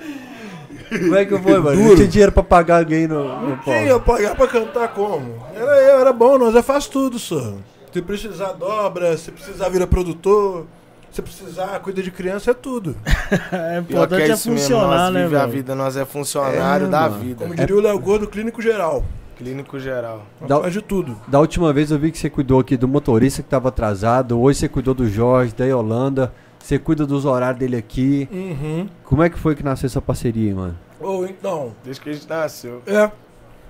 Como 0.88 1.16
é 1.18 1.26
que 1.26 1.38
foi, 1.38 1.60
mano? 1.60 1.84
Não 1.84 1.96
tinha 1.98 2.08
dinheiro 2.08 2.32
pra 2.32 2.44
pagar 2.44 2.78
alguém 2.80 3.06
no, 3.08 3.26
no 3.26 3.50
Não 3.50 3.58
tinha 3.58 4.00
pagar 4.00 4.36
pra 4.38 4.48
cantar 4.48 4.88
como? 4.94 5.36
Era 5.54 5.82
eu, 5.82 6.00
era 6.00 6.14
bom, 6.14 6.38
nós 6.38 6.56
é 6.56 6.64
faz 6.64 6.88
tudo, 6.88 7.20
só. 7.20 7.56
Se 7.92 8.02
precisar 8.02 8.54
dobra, 8.54 9.18
se 9.18 9.30
precisar 9.32 9.68
vira 9.68 9.86
produtor, 9.86 10.66
se 11.12 11.22
precisar 11.22 11.80
cuida 11.80 12.02
de 12.02 12.12
criança, 12.12 12.52
é 12.52 12.54
tudo. 12.54 12.96
É 13.52 13.80
importante 13.80 14.22
é 14.22 14.26
é 14.26 14.28
mesmo, 14.30 14.54
funcionar, 14.54 14.88
nós 15.06 15.14
né, 15.14 15.24
vive 15.24 15.36
a 15.38 15.46
vida, 15.46 15.76
nós 15.76 15.96
é 15.98 16.06
funcionário 16.06 16.88
É, 16.88 16.90
da 16.90 17.02
mano. 17.10 17.20
vida. 17.24 17.44
Como 17.46 17.56
diria 17.56 17.76
o 17.76 17.80
Léo 17.82 18.00
Gordo, 18.00 18.28
clínico 18.28 18.62
geral. 18.62 19.04
Clínico 19.38 19.80
geral. 19.80 20.26
Dá- 20.48 20.60
faz 20.60 20.74
de 20.74 20.82
tudo. 20.82 21.16
Da 21.28 21.40
última 21.40 21.72
vez 21.72 21.92
eu 21.92 22.00
vi 22.00 22.12
que 22.12 22.18
você 22.18 22.30
cuidou 22.30 22.60
aqui 22.60 22.76
do 22.76 22.88
motorista 22.88 23.42
que 23.42 23.48
tava 23.50 23.70
atrasado. 23.70 24.40
Hoje 24.40 24.60
você 24.60 24.68
cuidou 24.70 24.94
do 24.94 25.08
Jorge, 25.08 25.54
da 25.56 25.66
Yolanda. 25.66 26.34
Você 26.60 26.78
cuida 26.78 27.06
dos 27.06 27.24
horários 27.26 27.60
dele 27.60 27.78
aqui. 27.78 28.28
Uhum. 28.32 28.88
Como 29.04 29.24
é 29.24 29.30
que 29.30 29.40
foi 29.40 29.56
que 29.56 29.64
nasceu 29.64 29.88
essa 29.88 30.02
parceria, 30.02 30.54
mano? 30.54 30.78
Ou 31.00 31.26
então, 31.26 31.72
Desde 31.84 32.02
que 32.02 32.10
a 32.10 32.14
gente 32.14 32.28
nasceu. 32.28 32.82
é. 32.86 33.10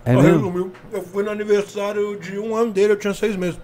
É 0.05 0.15
Ó, 0.15 0.22
mesmo? 0.22 0.72
Eu 0.91 1.03
fui 1.03 1.22
no 1.23 1.29
aniversário 1.29 2.17
de 2.19 2.39
um 2.39 2.55
ano 2.55 2.72
dele, 2.72 2.93
eu 2.93 2.97
tinha 2.97 3.13
seis 3.13 3.35
meses. 3.35 3.59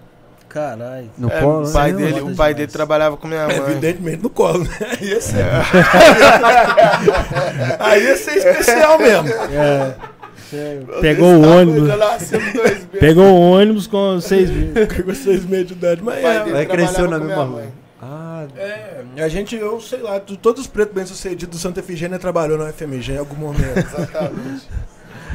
Caralho. 0.48 1.10
No 1.18 1.28
É, 1.30 1.40
colo, 1.40 1.62
o 1.64 1.66
né? 1.66 1.72
pai, 1.72 1.92
Né? 1.92 1.98
dele, 1.98 2.20
o 2.20 2.34
pai 2.36 2.54
dele 2.54 2.70
trabalhava 2.72 3.16
com 3.16 3.26
minha 3.28 3.42
É, 3.42 3.46
mãe. 3.46 3.70
evidentemente 3.72 4.22
no 4.22 4.30
colo, 4.30 4.64
né? 4.64 4.70
Aí 5.00 5.08
ia 5.08 5.20
ser. 5.20 5.44
Aí 7.78 8.02
ia 8.04 8.16
ser 8.16 8.36
especial 8.36 8.98
mesmo. 8.98 9.28
É. 9.28 9.94
Pegou 11.00 11.34
o 11.34 11.42
ônibus. 11.42 11.88
Meses. 11.88 12.86
Pegou 13.00 13.24
o 13.24 13.50
ônibus 13.52 13.86
com 13.86 14.20
seis 14.20 14.48
mil. 14.50 14.72
Pegou 14.86 15.14
seis 15.14 15.44
meses 15.44 15.66
de 15.68 15.72
idade, 15.74 16.02
mas 16.02 16.24
é. 16.24 16.44
Vai 16.44 16.66
cresceu 16.66 17.08
na 17.10 17.18
mesma 17.18 17.34
rua. 17.44 17.46
mãe. 17.60 17.68
Ah, 18.00 18.44
É, 18.56 19.22
a 19.22 19.28
gente, 19.28 19.56
eu 19.56 19.80
sei 19.80 20.00
lá, 20.00 20.20
todos 20.20 20.62
os 20.62 20.66
pretos 20.68 20.94
bem-sucedidos 20.94 21.48
do 21.48 21.60
Santa 21.60 21.80
Efigênia 21.80 22.18
trabalhou 22.18 22.56
na 22.56 22.72
FMG 22.72 23.14
em 23.14 23.18
algum 23.18 23.34
momento. 23.36 23.76
Exatamente. 23.78 24.68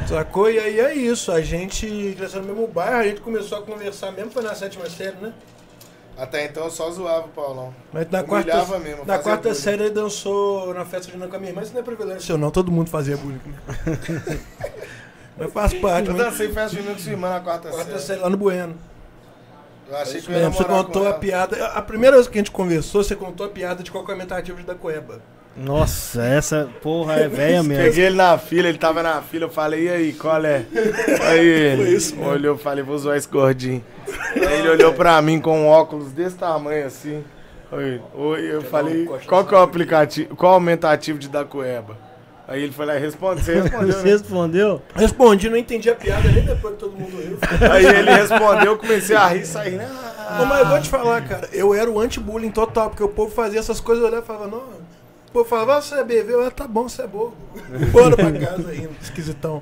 Sacou? 0.07 0.49
E 0.49 0.59
aí 0.59 0.79
é 0.79 0.93
isso, 0.93 1.31
a 1.31 1.41
gente 1.41 2.13
cresceu 2.17 2.41
no 2.41 2.47
mesmo 2.47 2.67
bairro, 2.67 2.97
a 2.97 3.03
gente 3.07 3.21
começou 3.21 3.59
a 3.59 3.61
conversar 3.61 4.11
mesmo, 4.11 4.31
foi 4.31 4.43
na 4.43 4.53
sétima 4.53 4.89
série, 4.89 5.15
né? 5.17 5.33
Até 6.17 6.45
então 6.45 6.65
eu 6.65 6.69
só 6.69 6.91
zoava 6.91 7.27
o 7.27 7.29
Paulão. 7.29 7.73
Mas 7.93 8.09
na 8.11 8.21
Humilhava 8.21 8.65
quarta, 8.67 8.79
mesmo, 8.79 9.05
na 9.05 9.17
quarta 9.17 9.43
bullying. 9.49 9.55
série 9.55 9.83
ele 9.83 9.89
dançou 9.91 10.73
na 10.73 10.83
festa 10.85 11.11
de 11.11 11.17
com 11.17 11.35
a 11.35 11.39
minha 11.39 11.51
irmã, 11.51 11.61
isso 11.61 11.73
não 11.73 11.79
é 11.79 11.83
privilégio 11.83 12.21
seu 12.21 12.37
não, 12.37 12.51
todo 12.51 12.71
mundo 12.71 12.89
fazia 12.89 13.15
bullying. 13.17 13.39
Mas 15.37 15.53
faz 15.53 15.73
parte, 15.75 16.09
Eu 16.09 16.13
dancei 16.15 16.49
festa 16.49 16.75
junina 16.75 16.93
com 16.93 16.99
sua 16.99 17.11
irmã 17.13 17.29
na 17.29 17.39
quarta 17.39 17.69
Quarta 17.69 17.91
série. 17.91 18.01
série 18.01 18.19
lá 18.19 18.29
no 18.29 18.37
Bueno. 18.37 18.75
Eu 19.89 19.97
achei 19.97 20.21
que 20.21 20.31
eu 20.31 20.37
ia 20.37 20.49
você 20.49 20.63
contou 20.63 21.03
a 21.03 21.09
ela. 21.09 21.17
piada. 21.19 21.65
A 21.67 21.81
primeira 21.81 22.15
vez 22.17 22.27
que 22.27 22.37
a 22.37 22.39
gente 22.41 22.51
conversou, 22.51 23.03
você 23.03 23.15
contou 23.15 23.45
a 23.45 23.49
piada 23.49 23.81
de 23.81 23.89
qual 23.91 24.05
que 24.05 24.11
é 24.11 24.13
aumentativo 24.13 24.61
da 24.63 24.75
Coeba. 24.75 25.21
Nossa, 25.55 26.23
essa 26.23 26.69
porra 26.81 27.15
é 27.15 27.27
velha 27.27 27.61
mesmo. 27.61 27.83
Peguei 27.83 28.05
ele 28.05 28.15
na 28.15 28.37
fila, 28.37 28.69
ele 28.69 28.77
tava 28.77 29.03
na 29.03 29.21
fila, 29.21 29.45
eu 29.45 29.49
falei, 29.49 29.85
e 29.85 29.89
aí, 29.89 30.13
qual 30.13 30.43
é? 30.45 30.65
Aí 31.27 31.45
ele 31.45 31.83
Foi 31.83 31.93
isso 31.93 32.21
olhou, 32.21 32.57
falei, 32.57 32.83
vou 32.83 32.97
zoar 32.97 33.17
esse 33.17 33.27
gordinho. 33.27 33.83
Aí 34.35 34.59
ele 34.59 34.69
olhou 34.69 34.93
pra 34.93 35.21
mim 35.21 35.39
com 35.39 35.59
um 35.59 35.67
óculos 35.67 36.11
desse 36.11 36.37
tamanho 36.37 36.85
assim. 36.85 37.23
Oi, 37.71 38.01
oi, 38.13 38.55
eu 38.55 38.61
falei, 38.61 39.07
qual 39.27 39.45
que 39.45 39.53
é 39.53 39.57
o 39.57 39.61
aplicativo, 39.61 40.35
qual 40.35 40.51
é 40.51 40.53
o 40.53 40.55
aumentativo 40.55 41.19
de 41.19 41.27
da 41.29 41.43
Cueba? 41.43 41.97
Aí 42.47 42.63
ele 42.63 42.73
foi 42.73 42.85
lá 42.85 42.97
e 42.97 42.99
respondeu, 42.99 43.43
você 43.43 43.61
respondeu, 43.61 43.93
Você 43.93 44.03
né? 44.03 44.11
respondeu? 44.11 44.81
Respondi, 44.93 45.49
não 45.49 45.55
entendi 45.55 45.89
a 45.89 45.95
piada 45.95 46.27
nem 46.29 46.43
depois 46.43 46.73
que 46.73 46.79
todo 46.81 46.91
mundo 46.97 47.15
riu. 47.17 47.37
Aí 47.71 47.85
ele 47.85 48.11
respondeu, 48.11 48.71
eu 48.73 48.77
comecei 48.77 49.15
a 49.15 49.27
rir, 49.27 49.45
saí, 49.45 49.71
né? 49.71 49.89
Não, 50.37 50.45
mas 50.45 50.59
eu 50.59 50.67
vou 50.67 50.81
te 50.81 50.89
falar, 50.89 51.21
cara, 51.21 51.47
eu 51.53 51.73
era 51.73 51.89
o 51.89 51.97
anti-bullying 51.99 52.51
total, 52.51 52.89
porque 52.89 53.03
o 53.03 53.07
povo 53.07 53.33
fazia 53.33 53.59
essas 53.59 53.79
coisas, 53.79 54.03
eu 54.03 54.09
olhava 54.09 54.23
e 54.23 54.27
falava, 54.27 54.47
não. 54.47 54.80
Povo 55.33 55.47
falava, 55.47 55.77
ah, 55.77 55.81
você 55.81 55.95
é 55.95 56.03
bebê, 56.03 56.33
eu, 56.33 56.45
ah, 56.45 56.51
tá 56.51 56.67
bom, 56.67 56.87
você 56.89 57.03
é 57.03 57.07
bobo. 57.07 57.35
Bora 57.91 58.15
pra 58.15 58.31
casa 58.33 58.69
aí, 58.69 58.89
esquisitão. 59.01 59.61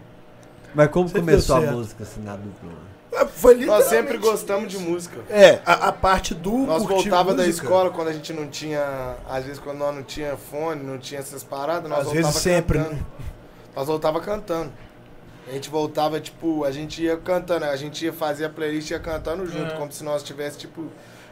mas 0.74 0.90
como 0.90 1.08
Você 1.08 1.20
começou 1.20 1.58
a 1.58 1.62
música 1.62 2.04
assim 2.04 2.22
na 2.22 2.36
dupla? 2.36 2.70
Ah, 3.16 3.26
Foi 3.26 3.56
Nós 3.66 3.86
sempre 3.86 4.18
gostamos 4.18 4.68
de 4.70 4.78
música. 4.78 5.20
É, 5.30 5.60
a, 5.66 5.90
a 5.90 5.92
parte 5.92 6.34
do 6.36 6.52
Nós 6.60 6.84
voltava 6.84 7.34
da 7.34 7.44
música, 7.44 7.66
escola 7.66 7.90
quando 7.92 8.08
a 8.08 8.14
gente 8.14 8.32
não 8.34 8.48
tinha, 8.48 9.16
às 9.28 9.44
vezes 9.46 9.60
quando 9.60 9.78
nós 9.78 9.96
não 9.96 10.04
tinha 10.04 10.36
fone, 10.38 10.82
não 10.84 10.98
tinha 10.98 11.20
essas 11.20 11.44
paradas, 11.44 11.90
nós 11.90 12.00
Às 12.00 12.06
voltava 12.06 12.28
vezes 12.28 12.42
sempre, 12.42 12.78
cantando. 12.80 12.96
né? 12.96 13.02
Nós 13.76 13.88
voltava 13.88 14.20
cantando. 14.22 14.72
A 15.48 15.52
gente 15.52 15.70
voltava, 15.70 16.20
tipo, 16.20 16.64
a 16.64 16.72
gente 16.72 17.02
ia 17.04 17.18
cantando, 17.18 17.66
a 17.66 17.76
gente 17.76 18.06
ia 18.06 18.14
fazer 18.14 18.46
a 18.46 18.50
playlist 18.50 18.90
e 18.92 18.94
ia 18.94 19.00
cantando 19.00 19.46
junto, 19.48 19.74
É. 19.74 19.78
como 19.78 19.92
se 19.92 20.04
nós 20.04 20.22
tivesse, 20.22 20.60
tipo, 20.60 20.86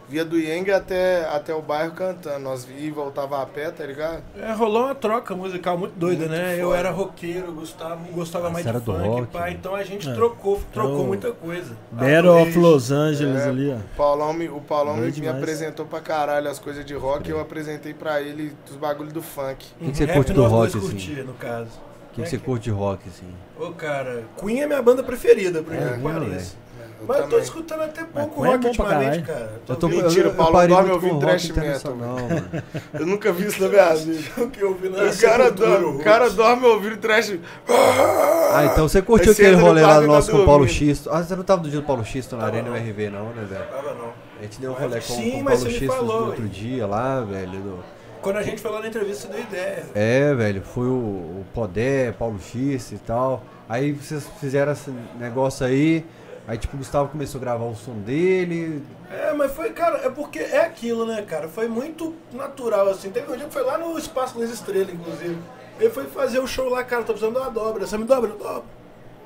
via 0.09 0.23
do 0.23 0.39
Yang 0.39 0.71
até, 0.71 1.25
até 1.25 1.53
o 1.53 1.61
bairro 1.61 1.91
cantando. 1.91 2.39
Nós 2.39 2.67
e 2.79 2.89
voltava 2.89 3.41
a 3.41 3.45
pé, 3.45 3.69
tá 3.71 3.85
ligado? 3.85 4.23
É, 4.39 4.51
rolou 4.53 4.85
uma 4.85 4.95
troca 4.95 5.35
musical 5.35 5.77
muito 5.77 5.93
doida, 5.97 6.25
Muito 6.27 6.31
né? 6.31 6.55
Eu 6.59 6.67
foda. 6.67 6.77
era 6.77 6.91
roqueiro, 6.91 7.51
Gustavo 7.53 8.05
gostava 8.13 8.49
mais 8.49 8.63
Você 8.63 8.63
de 8.63 8.69
era 8.69 8.79
do 8.79 8.93
funk, 8.93 9.07
rock, 9.07 9.27
pá, 9.33 9.41
né? 9.41 9.51
então 9.51 9.75
a 9.75 9.83
gente 9.83 10.09
É. 10.09 10.13
trocou, 10.13 10.61
trocou 10.71 10.93
Então, 10.95 11.05
muita 11.07 11.31
coisa. 11.31 11.75
Battle 11.91 12.41
of 12.41 12.57
Los 12.57 12.91
Angeles 12.91 13.41
É. 13.41 13.49
ali, 13.49 13.71
ó. 13.71 13.75
O 13.75 13.95
Paulão, 13.97 14.33
me, 14.33 14.47
o 14.47 14.61
Paulão 14.61 14.97
me, 14.97 15.11
me 15.11 15.27
apresentou 15.27 15.85
pra 15.85 15.99
caralho 15.99 16.49
as 16.49 16.59
coisas 16.59 16.85
de 16.85 16.93
rock 16.93 17.27
e 17.27 17.31
eu 17.31 17.39
apresentei 17.39 17.93
pra 17.93 18.21
ele 18.21 18.53
os 18.69 18.75
bagulhos 18.77 19.11
do 19.13 19.21
funk. 19.21 19.65
que 19.79 19.91
que 19.91 19.97
você 19.97 20.05
Rap 20.05 20.15
curte 20.15 20.33
do 20.33 20.45
rock, 20.45 20.77
assim? 20.77 20.79
curtia, 20.87 21.23
no 21.23 21.33
caso. 21.33 21.69
O 22.11 22.15
que, 22.17 22.23
que 22.23 22.29
você 22.29 22.37
curte 22.39 22.63
de 22.63 22.71
rock, 22.71 23.03
assim? 23.07 23.27
Ô, 23.59 23.71
cara, 23.73 24.23
Queen 24.39 24.61
é 24.61 24.65
minha 24.65 24.81
banda 24.81 25.03
preferida, 25.03 25.61
por 25.61 25.71
incrível 25.73 25.97
que 25.97 26.03
mesmo, 26.03 26.19
pareça. 26.29 26.55
Eu 26.99 27.05
Mas 27.07 27.17
eu 27.19 27.29
tô 27.29 27.37
escutando 27.37 27.81
até 27.81 28.03
pouco 28.03 28.43
é 28.45 28.49
rock 28.49 28.59
pra 28.59 28.67
ultimamente, 28.69 29.21
cara. 29.23 29.51
Eu 29.67 29.75
tô, 29.75 29.87
Mentira, 29.87 30.21
eu, 30.21 30.31
eu, 30.31 30.33
Paulo 30.33 30.51
parei 30.53 30.75
dorme 30.75 30.91
ouvindo 30.91 31.13
rock 31.13 31.25
thrash 31.25 31.49
metal, 31.49 31.63
internacional, 31.63 32.15
mano. 32.15 32.63
Eu 32.99 33.05
nunca 33.05 33.31
vi 33.31 33.45
isso 33.45 33.61
na 33.61 33.69
minha 33.69 33.95
vida. 33.95 34.29
O 34.41 34.49
que 34.49 34.61
eu 34.61 34.69
ouvi 34.69 34.89
na 34.89 35.03
O 35.03 35.17
cara, 35.17 35.51
dorme, 35.51 35.85
o 35.85 35.99
cara 35.99 36.29
dorme 36.29 36.65
ouvindo 36.65 36.97
trash. 36.97 37.37
Ah, 37.69 38.65
então 38.71 38.87
você 38.87 39.01
curtiu 39.01 39.31
aquele 39.31 39.55
rolê 39.55 39.81
lá 39.81 40.01
tá 40.01 40.07
nosso 40.07 40.31
com 40.31 40.37
o 40.39 40.45
Paulo. 40.45 40.67
Xisto? 40.67 41.09
Ah, 41.11 41.21
você 41.23 41.35
não 41.35 41.43
tava 41.43 41.61
no 41.63 41.69
dia 41.69 41.79
do 41.79 41.85
Paulo 41.85 42.03
Xisto 42.03 42.35
na 42.35 42.45
Arena 42.45 42.69
não. 42.69 42.75
URV, 42.75 43.09
não, 43.09 43.25
né, 43.29 43.45
velho? 43.47 43.65
Tava 43.65 43.93
não. 43.93 44.13
A 44.39 44.43
gente 44.43 44.59
deu 44.59 44.71
um 44.71 44.73
rolê 44.73 44.95
com, 44.95 45.13
Sim, 45.13 45.31
com 45.31 45.37
o 45.39 45.43
mas 45.43 45.59
Paulo 45.59 45.77
Xisto 45.77 46.03
no 46.03 46.13
outro 46.25 46.47
dia 46.49 46.87
lá, 46.87 47.21
velho. 47.21 47.51
do- 47.59 47.83
Quando 48.21 48.37
a 48.37 48.43
gente 48.43 48.61
falou 48.61 48.79
na 48.81 48.87
entrevista, 48.87 49.27
deu 49.27 49.39
ideia. 49.41 49.85
É, 49.93 50.33
velho, 50.33 50.61
foi 50.63 50.87
o, 50.87 50.89
o 50.91 51.45
Podé, 51.53 52.11
Paulo 52.11 52.39
Xisto 52.39 52.95
e 52.95 52.99
tal. 52.99 53.43
Aí 53.69 53.91
vocês 53.91 54.25
fizeram 54.39 54.71
esse 54.71 54.91
negócio 55.19 55.65
aí. 55.65 56.05
Aí, 56.47 56.57
tipo, 56.57 56.75
o 56.75 56.77
Gustavo 56.79 57.09
começou 57.09 57.39
a 57.39 57.41
gravar 57.41 57.65
o 57.65 57.75
som 57.75 57.93
dele. 57.99 58.81
É, 59.11 59.33
mas 59.33 59.51
foi, 59.51 59.71
cara, 59.71 59.97
é 60.05 60.09
porque 60.09 60.39
é 60.39 60.61
aquilo, 60.61 61.05
né, 61.05 61.21
cara? 61.21 61.49
Foi 61.49 61.67
muito 61.67 62.15
natural, 62.31 62.87
assim. 62.87 63.09
Teve 63.09 63.29
um 63.31 63.35
dia 63.35 63.47
que 63.47 63.53
foi 63.53 63.63
lá 63.63 63.77
no 63.77 63.97
Espaço 63.97 64.39
das 64.39 64.49
Estrelas, 64.49 64.93
inclusive. 64.93 65.37
Ele 65.79 65.89
foi 65.89 66.05
fazer 66.05 66.39
o 66.39 66.47
show 66.47 66.69
lá, 66.69 66.83
cara, 66.85 67.03
tô 67.03 67.11
precisando 67.13 67.33
de 67.35 67.41
uma 67.41 67.49
dobra. 67.51 67.85
Você 67.85 67.97
me 67.97 68.05
dobra? 68.05 68.29
Eu 68.31 68.37
dobro. 68.37 68.63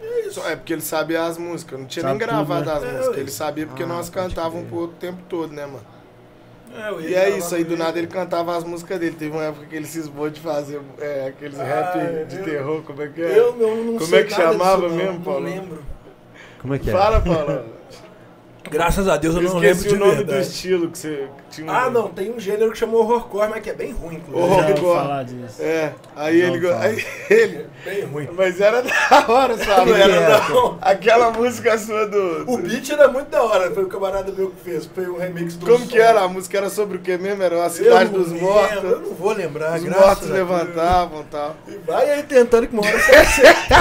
É 0.01 0.21
isso. 0.27 0.41
É 0.41 0.55
porque 0.55 0.73
ele 0.73 0.81
sabia 0.81 1.23
as 1.23 1.37
músicas. 1.37 1.79
Não 1.79 1.85
tinha 1.85 2.01
Sabe 2.01 2.17
nem 2.17 2.27
tudo, 2.27 2.45
gravado 2.47 2.65
né? 2.65 2.73
as 2.75 2.83
É, 2.83 2.97
músicas. 2.97 3.17
Ele 3.19 3.31
sabia 3.31 3.67
porque 3.67 3.83
Ah, 3.83 3.87
nós 3.87 4.09
cantávamos 4.09 4.67
pro 4.67 4.77
outro 4.79 4.97
tempo 4.97 5.19
todo, 5.29 5.53
né, 5.53 5.65
mano? 5.67 5.85
É, 6.75 6.89
eu 6.89 7.01
ia 7.01 7.09
E 7.09 7.13
é 7.15 7.29
isso 7.37 7.53
aí, 7.53 7.63
do 7.63 7.77
nada 7.77 7.99
ele 7.99 8.07
cantava 8.07 8.57
as 8.57 8.63
músicas 8.63 8.99
dele. 8.99 9.15
Teve 9.15 9.31
uma 9.31 9.43
época 9.43 9.65
que 9.67 9.75
ele 9.75 9.85
cismou 9.85 10.27
de 10.29 10.39
fazer 10.41 10.81
é, 10.99 11.27
aqueles 11.27 11.59
Ah, 11.59 11.63
rap 11.63 12.25
de 12.25 12.37
eu- 12.39 12.43
terror, 12.45 12.81
como 12.81 13.01
é 13.03 13.07
que 13.09 13.21
é? 13.21 13.37
Eu 13.37 13.55
não, 13.55 13.75
não 13.75 13.93
Como 13.93 14.07
sei 14.07 14.19
é 14.21 14.23
que 14.23 14.31
nada 14.31 14.45
disso, 14.47 14.57
chamava 14.57 14.81
não, 14.89 14.95
mesmo, 14.95 15.13
Não 15.13 15.21
Paulo? 15.21 15.45
lembro. 15.45 15.83
Como 16.61 16.76
é 16.76 16.79
que 16.79 16.90
é? 16.90 16.94
Fala, 16.94 17.19
Paulo. 17.19 17.63
Graças 18.69 19.08
a 19.08 19.17
Deus 19.17 19.35
eu 19.35 19.42
Eu 19.42 19.49
não 19.49 19.58
lembro 19.60 19.83
de 19.83 19.95
o 19.95 19.97
nome 19.99 20.11
do 20.11 20.17
verdade. 20.26 20.47
estilo 20.47 20.90
que 20.90 20.97
você 20.97 21.27
tinha. 21.49 21.67
um- 21.69 21.76
Ah, 21.76 21.90
não, 21.90 22.08
tem 22.10 22.31
um 22.31 22.40
gênero 22.40 22.72
que 22.72 22.77
chamou 22.77 23.01
horrorcore, 23.01 23.49
mas 23.49 23.61
que 23.63 23.69
é 23.69 23.74
bem 23.74 23.92
ruim, 23.92 24.15
inclusive. 24.15 24.40
Horror. 24.40 24.61
Já 24.61 24.67
ouvi 24.69 24.79
igual. 24.79 24.95
falar 24.95 25.24
disso. 25.24 25.61
É, 25.61 25.94
aí 26.15 26.40
Já 26.40 26.47
ele, 26.47 26.61
falar. 26.67 26.81
aí 26.81 27.06
ele. 27.29 27.65
Bem 27.83 28.01
ruim. 28.06 28.29
Mas 28.38 28.61
era 28.61 28.81
da 28.81 29.26
hora, 29.27 29.58
sabe? 29.58 29.90
Não 29.92 29.97
era, 29.97 30.13
Era 30.13 30.49
não. 30.49 30.77
Aquela 30.79 31.31
música 31.31 31.77
sua 31.77 32.06
do. 32.08 32.44
O 32.47 32.58
beat 32.58 32.90
era 32.92 33.08
muito 33.08 33.29
da 33.29 33.44
hora, 33.44 33.72
foi 33.72 33.83
o 33.83 33.88
camarada 33.88 34.31
meu 34.31 34.51
que 34.51 34.61
fez. 34.63 34.85
Foi 34.94 35.08
um 35.10 35.17
remix 35.17 35.56
do 35.56 35.65
Como 35.65 35.79
som. 35.79 35.88
que 35.88 35.99
era? 35.99 36.22
A 36.22 36.27
música 36.27 36.58
era 36.58 36.69
sobre 36.69 36.97
o 36.97 37.01
que 37.01 37.17
mesmo? 37.17 37.42
Era 37.44 37.65
a 37.65 37.69
cidade 37.69 38.11
não 38.11 38.19
dos 38.22 38.31
lembro, 38.31 38.45
mortos. 38.47 38.83
Eu 38.83 38.99
não 39.01 39.13
vou 39.15 39.33
lembrar, 39.33 39.77
Os 39.77 39.83
graças 39.83 40.06
mortos 40.06 40.29
levantavam 40.29 41.22
e 41.22 41.26
tal. 41.26 41.56
E 41.67 41.72
vai 41.85 42.10
aí 42.10 42.24
tentando 42.24 42.67
que 42.67 42.74
uma 42.74 42.85
hora 42.85 42.99
você 42.99 43.15
acerta. 43.15 43.76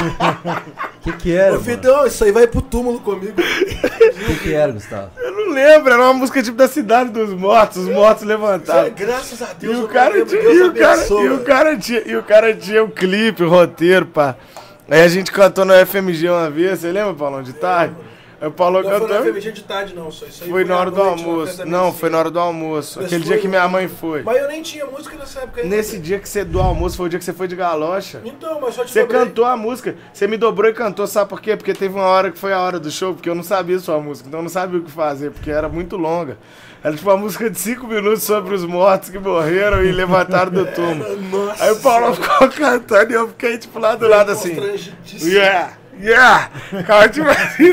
O 0.96 1.00
que 1.04 1.12
que 1.12 1.32
era, 1.36 1.56
Ô? 1.56 1.60
Fidão, 1.60 2.06
isso 2.06 2.24
aí 2.24 2.32
vai 2.32 2.46
pro 2.46 2.62
túmulo 2.62 2.98
comigo. 3.00 3.34
O 3.40 4.24
que 4.26 4.38
que 4.42 4.54
era, 4.54 4.69
Gustavo? 4.70 5.10
Eu 5.18 5.32
não 5.32 5.52
lembro, 5.52 5.92
era 5.92 6.02
uma 6.02 6.14
música 6.14 6.42
tipo 6.42 6.56
da 6.56 6.68
cidade 6.68 7.10
dos 7.10 7.30
mortos, 7.34 7.78
os 7.78 7.88
mortos 7.88 8.24
levantavam. 8.24 8.90
Graças 8.96 9.40
a 9.42 9.50
E 9.52 9.54
Deus. 9.54 9.78
eu 9.78 9.84
o, 9.84 9.88
cara 9.88 10.24
tinha, 10.24 10.42
Deus 10.42 10.56
e, 10.56 10.62
o 10.62 10.72
cara, 10.74 10.92
abençoe. 10.94 11.24
e, 11.24 11.30
o 11.30 11.38
cara 11.44 11.76
tinha, 11.76 12.02
e 12.06 12.16
o 12.16 12.22
cara 12.22 12.54
tinha 12.54 12.84
o 12.84 12.90
clipe, 12.90 13.42
o 13.42 13.48
roteiro, 13.48 14.06
pá. 14.06 14.36
Aí 14.88 15.02
a 15.02 15.08
gente 15.08 15.30
cantou 15.30 15.64
no 15.64 15.72
FMG 15.86 16.28
uma 16.28 16.50
vez, 16.50 16.80
você 16.80 16.90
lembra, 16.90 17.14
Paulão, 17.14 17.42
de 17.42 17.52
tarde? 17.52 17.94
O 18.46 18.50
Paulão 18.50 18.82
Não 18.82 18.88
foi 18.90 19.00
na 19.00 19.06
cantou. 19.06 19.24
FMG 19.26 19.52
de 19.52 19.62
tarde, 19.64 19.94
não. 19.94 20.10
Só 20.10 20.24
isso 20.26 20.44
aí 20.44 20.50
Foi 20.50 20.64
na 20.64 20.78
hora 20.78 20.90
do 20.90 20.96
na 21.02 21.10
almoço. 21.10 21.66
Não, 21.66 21.92
foi 21.92 22.08
na 22.08 22.18
hora 22.18 22.30
do 22.30 22.38
almoço. 22.40 22.98
Mas 22.98 23.06
Aquele 23.06 23.22
foi- 23.24 23.32
dia 23.32 23.40
que 23.42 23.48
minha 23.48 23.68
mãe 23.68 23.86
foi. 23.88 24.22
Mas 24.22 24.36
eu 24.38 24.48
nem 24.48 24.62
tinha 24.62 24.86
música 24.86 25.16
nessa 25.16 25.40
época 25.40 25.60
ainda. 25.60 25.76
Nesse 25.76 25.98
dia 25.98 26.18
que 26.18 26.28
você 26.28 26.42
do 26.44 26.58
almoço 26.60 26.96
foi 26.96 27.06
o 27.06 27.08
dia 27.10 27.18
que 27.18 27.24
você 27.24 27.32
foi 27.32 27.46
de 27.46 27.54
galocha. 27.56 28.20
Então, 28.24 28.58
mas 28.60 28.74
só 28.74 28.84
te 28.84 28.92
Você 28.92 29.02
dobrei. 29.02 29.20
cantou 29.20 29.44
a 29.44 29.56
música. 29.56 29.94
Você 30.12 30.26
me 30.26 30.36
dobrou 30.38 30.70
e 30.70 30.74
cantou, 30.74 31.06
sabe 31.06 31.28
por 31.28 31.40
quê? 31.40 31.56
Porque 31.56 31.74
teve 31.74 31.94
uma 31.94 32.06
hora 32.06 32.30
que 32.30 32.38
foi 32.38 32.52
a 32.52 32.60
hora 32.60 32.78
do 32.80 32.90
show, 32.90 33.12
porque 33.14 33.28
eu 33.28 33.34
não 33.34 33.42
sabia 33.42 33.78
sua 33.78 34.00
música, 34.00 34.26
então 34.28 34.40
eu 34.40 34.44
não 34.44 34.50
sabia 34.50 34.78
o 34.78 34.82
que 34.82 34.90
fazer, 34.90 35.30
porque 35.32 35.50
era 35.50 35.68
muito 35.68 35.96
longa. 35.98 36.38
Era 36.82 36.96
tipo 36.96 37.10
uma 37.10 37.16
música 37.18 37.50
de 37.50 37.58
5 37.58 37.86
minutos 37.86 38.22
sobre 38.22 38.54
os 38.54 38.64
mortos 38.64 39.10
que 39.10 39.18
morreram 39.18 39.84
e 39.84 39.92
levantaram 39.92 40.50
do 40.50 40.64
túmulo. 40.72 41.20
Nossa. 41.30 41.64
Aí 41.64 41.70
o 41.72 41.76
Paulo 41.76 42.14
ficou 42.14 42.48
cantando 42.56 43.12
e 43.12 43.14
eu 43.16 43.28
fiquei 43.28 43.58
tipo 43.58 43.78
lá 43.78 43.94
do 43.94 44.08
lado 44.08 44.32
assim. 44.32 44.56
Yeah! 45.22 45.72
Yeah! 46.00 46.50
Cara, 46.86 47.08
tipo 47.08 47.28
assim, 47.28 47.72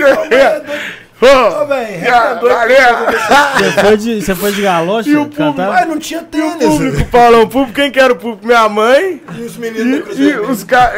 Ô, 1.20 1.66
velho, 1.66 2.06
é! 2.06 3.58
Você 3.58 3.72
foi 3.82 3.98
de, 3.98 4.22
você 4.22 4.36
foi 4.36 4.52
de 4.52 4.62
galocha 4.62 5.10
E 5.10 5.16
o 5.16 5.22
público- 5.22 5.38
cantar? 5.38 5.70
Mas 5.70 5.88
não 5.88 5.98
tinha 5.98 6.20
E 6.20 6.24
o 6.24 6.26
tênis. 6.28 6.64
público, 6.68 7.06
Paulão, 7.10 7.42
o 7.42 7.48
público, 7.50 7.74
quem 7.74 7.92
que 7.92 8.00
era 8.00 8.14
o 8.14 8.16
público? 8.16 8.46
Minha 8.46 8.70
mãe 8.70 9.22
E 9.36 9.42
os 9.42 9.58
meninos 9.58 9.90
da 9.92 9.98
e, 9.98 10.02
Cruz 10.04 10.20
e 10.20 10.24
Vermelha. 10.26 10.52
os 10.52 10.64
ca... 10.64 10.92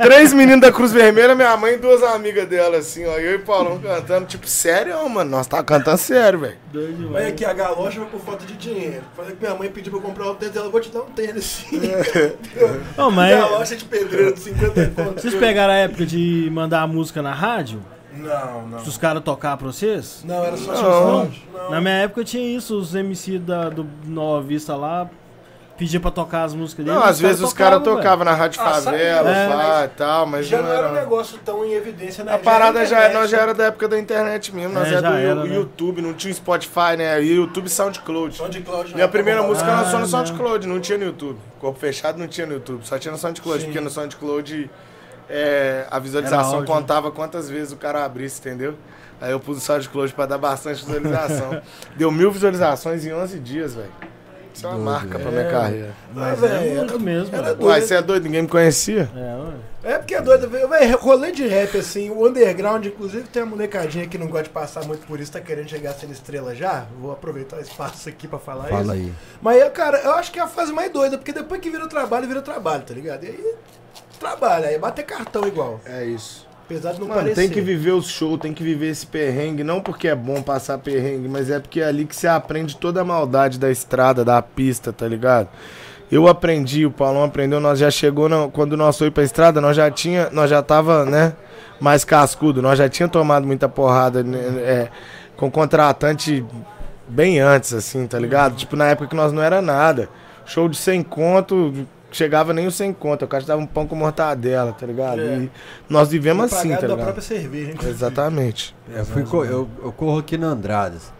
três 0.00 0.32
meninos 0.32 0.60
da 0.60 0.70
Cruz 0.72 0.92
Vermelha, 0.92 1.34
minha 1.34 1.56
mãe 1.56 1.74
e 1.74 1.76
duas 1.78 2.02
amigas 2.04 2.46
dela, 2.48 2.76
assim, 2.76 3.04
ó. 3.04 3.14
Eu 3.18 3.32
e 3.32 3.34
o 3.36 3.40
Paulão 3.40 3.80
cantando, 3.80 4.26
tipo, 4.26 4.46
sério, 4.46 5.08
mano? 5.08 5.30
Nós 5.30 5.46
tá 5.48 5.60
cantando 5.64 5.98
sério, 5.98 6.38
velho. 6.38 6.56
Mas 7.10 7.26
aqui 7.26 7.44
a 7.44 7.52
galocha 7.52 7.98
foi 7.98 8.06
por 8.06 8.20
falta 8.20 8.46
de 8.46 8.54
dinheiro. 8.54 9.02
Falei 9.16 9.32
que 9.34 9.42
minha 9.44 9.56
mãe 9.56 9.68
pediu 9.70 9.90
pra 9.92 10.00
eu 10.00 10.04
comprar 10.04 10.30
um 10.30 10.34
tênis, 10.36 10.54
ela 10.56 10.68
vou 10.68 10.80
te 10.80 10.90
dar 10.90 11.00
um 11.00 11.06
tênis 11.06 11.44
sim. 11.44 11.80
Não, 12.96 13.10
mas 13.10 13.36
Galocha 13.36 13.74
de 13.76 13.84
pedreiro 13.84 14.34
de 14.34 14.40
50 14.40 14.86
contos. 14.94 15.22
vocês 15.22 15.34
pegaram 15.34 15.72
a 15.72 15.76
época 15.78 16.06
de 16.06 16.48
mandar 16.52 16.82
a 16.82 16.86
música 16.86 17.20
na 17.20 17.32
rádio? 17.34 17.80
Não, 18.16 18.66
não. 18.68 18.78
Os 18.78 18.96
caras 18.98 19.22
tocar 19.22 19.56
pra 19.56 19.66
vocês? 19.66 20.22
Não, 20.24 20.44
era 20.44 20.56
só 20.56 20.72
Não. 20.72 20.80
não. 21.24 21.30
não. 21.52 21.70
Na 21.70 21.80
minha 21.80 21.94
época 21.94 22.24
tinha 22.24 22.56
isso, 22.56 22.78
os 22.78 22.94
MC 22.94 23.38
da, 23.38 23.68
do 23.68 23.86
Nova 24.06 24.42
Vista 24.46 24.76
lá 24.76 25.08
pedia 25.76 25.98
pra 25.98 26.12
tocar 26.12 26.44
as 26.44 26.54
músicas 26.54 26.84
deles. 26.84 27.00
Não, 27.00 27.04
às 27.08 27.18
vezes 27.18 27.42
os 27.42 27.52
caras 27.52 27.82
tocavam, 27.82 28.24
na 28.24 28.32
Rádio 28.32 28.60
Ah, 28.62 28.74
Favela, 28.74 29.24
pá, 29.32 29.56
né? 29.80 29.84
e 29.86 29.88
tal, 29.88 30.24
mas 30.24 30.46
Já 30.46 30.58
não 30.58 30.68
não 30.68 30.72
era 30.72 30.88
um 30.88 30.92
negócio 30.92 31.36
tão 31.44 31.64
em 31.64 31.72
evidência, 31.72 32.22
né? 32.22 32.32
A 32.32 32.38
parada 32.38 32.86
já, 32.86 33.08
nós 33.12 33.28
já 33.28 33.38
era 33.40 33.52
da 33.52 33.64
época 33.64 33.88
da 33.88 33.98
internet 33.98 34.54
mesmo, 34.54 34.72
nós 34.72 34.86
É, 34.86 34.94
era 34.94 35.10
do 35.10 35.16
era, 35.16 35.44
né? 35.44 35.52
YouTube, 35.56 36.00
não 36.00 36.14
tinha 36.14 36.32
Spotify, 36.32 36.96
né? 36.96 37.20
E 37.20 37.32
YouTube 37.34 37.68
SoundCloud. 37.68 38.36
SoundCloud, 38.36 38.94
Minha 38.94 39.06
né? 39.06 39.10
primeira 39.10 39.40
Tá 39.42 39.46
música 39.48 39.72
Ah, 39.72 39.80
lançou 39.80 39.98
no 39.98 40.04
né? 40.04 40.10
SoundCloud, 40.12 40.68
não 40.68 40.78
tinha 40.78 40.96
no 40.96 41.04
YouTube. 41.06 41.38
Corpo 41.60 41.76
fechado 41.80 42.18
não 42.20 42.28
tinha 42.28 42.46
no 42.46 42.52
YouTube, 42.52 42.86
só 42.86 42.96
tinha 42.96 43.10
no 43.10 43.18
SoundCloud, 43.18 43.58
Sim. 43.62 43.66
porque 43.66 43.80
no 43.80 43.90
SoundCloud 43.90 44.70
é, 45.28 45.86
a 45.90 45.98
visualização 45.98 46.64
contava 46.64 47.10
quantas 47.10 47.48
vezes 47.48 47.72
o 47.72 47.76
cara 47.76 48.04
abrisse, 48.04 48.40
entendeu? 48.40 48.74
Aí 49.20 49.30
eu 49.30 49.40
pus 49.40 49.58
o 49.58 49.60
SoundCloud 49.60 50.12
pra 50.12 50.26
dar 50.26 50.38
bastante 50.38 50.84
visualização. 50.84 51.60
Deu 51.96 52.10
mil 52.10 52.30
visualizações 52.30 53.04
em 53.06 53.12
11 53.12 53.38
dias, 53.40 53.74
velho. 53.74 53.90
Isso 54.52 54.66
é 54.66 54.70
uma 54.70 54.78
marca 54.78 55.18
pra 55.18 55.32
minha 55.32 55.50
carreira. 55.50 55.90
Mas 56.14 56.42
Ah, 56.42 56.46
é 56.46 56.48
velho, 56.48 56.76
muito 56.76 57.00
mesmo. 57.00 57.34
Era 57.34 57.42
velho. 57.46 57.56
doido. 57.56 57.70
Uai, 57.70 57.80
você 57.80 57.94
é 57.94 58.02
doido? 58.02 58.22
Ninguém 58.24 58.42
me 58.42 58.48
conhecia? 58.48 59.10
É, 59.16 59.36
ué. 59.36 59.94
É 59.94 59.98
porque 59.98 60.14
é 60.14 60.20
doido, 60.22 60.48
velho. 60.48 60.68
Véi, 60.68 60.92
Rolê 60.92 61.32
de 61.32 61.44
rap, 61.48 61.76
assim, 61.76 62.08
o 62.10 62.24
underground, 62.26 62.86
inclusive, 62.86 63.24
tem 63.24 63.42
uma 63.42 63.50
molecadinha 63.50 64.06
que 64.06 64.16
não 64.16 64.28
gosta 64.28 64.44
de 64.44 64.50
passar 64.50 64.84
muito 64.84 65.06
por 65.08 65.18
isso, 65.18 65.32
tá 65.32 65.40
querendo 65.40 65.68
chegar 65.68 65.92
sendo 65.94 66.12
estrela 66.12 66.54
já. 66.54 66.86
Vou 67.00 67.10
aproveitar 67.10 67.56
o 67.56 67.60
espaço 67.60 68.08
aqui 68.08 68.28
pra 68.28 68.38
falar 68.38 68.66
isso. 68.66 68.76
Fala 68.78 68.92
aí. 68.92 69.12
Mas, 69.42 69.72
cara, 69.72 69.98
eu 69.98 70.12
acho 70.12 70.30
que 70.30 70.38
é 70.38 70.42
a 70.42 70.46
fase 70.46 70.72
mais 70.72 70.92
doida, 70.92 71.18
porque 71.18 71.32
depois 71.32 71.60
que 71.60 71.68
vira 71.70 71.88
trabalho, 71.88 72.28
vira 72.28 72.40
trabalho, 72.40 72.82
tá 72.84 72.94
ligado? 72.94 73.24
E 73.24 73.28
aí, 73.28 73.54
trabalha, 74.24 74.68
aí 74.68 74.78
bater 74.78 75.04
cartão 75.04 75.46
igual. 75.46 75.80
É 75.84 76.04
isso. 76.04 76.46
Apesar 76.64 76.92
de 76.94 77.00
não 77.00 77.08
Mano, 77.08 77.20
parecer. 77.20 77.42
tem 77.42 77.50
que 77.50 77.60
viver 77.60 77.90
os 77.90 78.08
shows, 78.08 78.40
tem 78.40 78.54
que 78.54 78.62
viver 78.62 78.88
esse 78.88 79.06
perrengue, 79.06 79.62
não 79.62 79.80
porque 79.82 80.08
é 80.08 80.14
bom 80.14 80.40
passar 80.42 80.78
perrengue, 80.78 81.28
mas 81.28 81.50
é 81.50 81.60
porque 81.60 81.80
é 81.80 81.84
ali 81.86 82.06
que 82.06 82.16
você 82.16 82.26
aprende 82.26 82.76
toda 82.78 83.02
a 83.02 83.04
maldade 83.04 83.58
da 83.58 83.70
estrada, 83.70 84.24
da 84.24 84.40
pista, 84.40 84.90
tá 84.92 85.06
ligado? 85.06 85.48
Eu 86.10 86.26
aprendi, 86.26 86.86
o 86.86 86.90
Paulão 86.90 87.24
aprendeu, 87.24 87.60
nós 87.60 87.78
já 87.78 87.90
chegou, 87.90 88.28
na- 88.30 88.48
quando 88.48 88.76
nós 88.78 88.96
foi 88.96 89.10
pra 89.10 89.22
estrada, 89.22 89.60
nós 89.60 89.76
já 89.76 89.90
tinha, 89.90 90.30
nós 90.30 90.48
já 90.48 90.62
tava, 90.62 91.04
né, 91.04 91.34
mais 91.78 92.02
cascudo, 92.04 92.62
nós 92.62 92.78
já 92.78 92.88
tinha 92.88 93.08
tomado 93.08 93.46
muita 93.46 93.68
porrada 93.68 94.22
né, 94.22 94.38
é, 94.62 94.88
com 95.36 95.50
contratante 95.50 96.42
bem 97.06 97.40
antes, 97.40 97.74
assim, 97.74 98.06
tá 98.06 98.18
ligado? 98.18 98.54
Tipo, 98.56 98.74
na 98.74 98.86
época 98.86 99.08
que 99.08 99.16
nós 99.16 99.32
não 99.32 99.42
era 99.42 99.60
nada. 99.60 100.08
Show 100.46 100.68
de 100.68 100.76
100 100.78 101.02
conto, 101.02 101.86
chegava 102.16 102.52
nem 102.52 102.66
o 102.66 102.70
100 102.70 102.92
conto, 102.94 103.24
o 103.24 103.28
cara 103.28 103.44
dava 103.44 103.60
um 103.60 103.66
pão 103.66 103.86
com 103.86 103.94
mortadela, 103.94 104.72
tá 104.72 104.86
ligado? 104.86 105.20
É. 105.20 105.36
E 105.36 105.50
nós 105.88 106.08
vivemos 106.08 106.52
assim, 106.52 106.70
tá 106.70 106.76
da 106.76 106.88
ligado? 106.88 107.02
própria 107.02 107.22
cerveja, 107.22 107.72
hein? 107.72 107.78
Exatamente. 107.82 108.74
Eu, 108.88 109.04
fui 109.04 109.22
eu, 109.22 109.68
eu 109.82 109.92
corro 109.92 110.18
aqui 110.18 110.38
na 110.38 110.48
Andradas. 110.48 111.12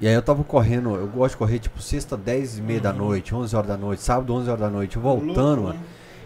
E 0.00 0.06
aí 0.06 0.14
eu 0.14 0.22
tava 0.22 0.44
correndo, 0.44 0.94
eu 0.94 1.08
gosto 1.08 1.34
de 1.34 1.38
correr 1.38 1.58
tipo 1.58 1.82
sexta, 1.82 2.16
10 2.16 2.58
e 2.58 2.62
meia 2.62 2.80
da 2.80 2.92
noite, 2.92 3.34
11 3.34 3.56
horas 3.56 3.68
da 3.68 3.76
noite, 3.76 4.02
sábado, 4.02 4.32
11 4.32 4.48
horas 4.48 4.60
da 4.60 4.70
noite, 4.70 4.96
voltando, 4.96 5.62
mano. 5.62 5.80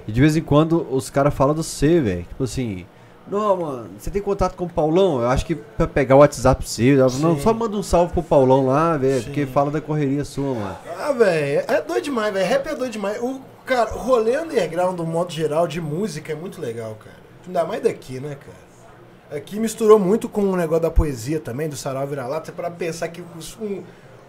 E 0.06 0.12
de 0.12 0.20
vez 0.20 0.36
em 0.36 0.42
quando 0.42 0.86
os 0.90 1.08
caras 1.08 1.32
falam 1.32 1.54
do 1.54 1.62
C, 1.62 2.00
velho. 2.00 2.22
Tipo 2.24 2.44
assim, 2.44 2.84
não, 3.30 3.56
mano, 3.56 3.90
você 3.96 4.10
tem 4.10 4.20
contato 4.20 4.56
com 4.56 4.64
o 4.64 4.68
Paulão? 4.68 5.22
Eu 5.22 5.30
acho 5.30 5.46
que 5.46 5.54
pra 5.54 5.86
pegar 5.86 6.16
o 6.16 6.18
WhatsApp 6.18 6.62
pra 6.62 6.68
você, 6.68 6.96
não, 7.20 7.38
só 7.38 7.54
manda 7.54 7.76
um 7.76 7.82
salve 7.82 8.12
pro 8.12 8.22
Paulão 8.22 8.66
lá, 8.66 8.96
velho, 8.96 9.22
porque 9.22 9.46
fala 9.46 9.70
da 9.70 9.80
correria 9.80 10.24
sua, 10.24 10.54
mano. 10.54 10.76
Ah, 10.98 11.12
velho, 11.12 11.64
é 11.66 11.80
doido 11.80 12.04
demais, 12.04 12.34
velho. 12.34 12.46
Rap 12.46 12.66
é 12.66 12.74
doido 12.74 12.92
demais. 12.92 13.22
O, 13.22 13.40
cara, 13.64 13.94
o 13.94 13.98
rolê 13.98 14.38
underground, 14.38 14.96
do 14.96 15.06
modo 15.06 15.32
geral, 15.32 15.66
de 15.66 15.80
música 15.80 16.32
é 16.32 16.34
muito 16.34 16.60
legal, 16.60 16.96
cara. 16.96 17.16
Ainda 17.46 17.64
mais 17.64 17.82
daqui, 17.82 18.20
né, 18.20 18.36
cara? 18.36 19.38
Aqui 19.38 19.58
misturou 19.58 19.98
muito 19.98 20.28
com 20.28 20.42
o 20.42 20.56
negócio 20.56 20.82
da 20.82 20.90
poesia 20.90 21.40
também, 21.40 21.68
do 21.68 21.76
sarau 21.76 22.06
vira-lata, 22.06 22.52
pra 22.52 22.70
pensar 22.70 23.08
que 23.08 23.22
um, 23.60 23.82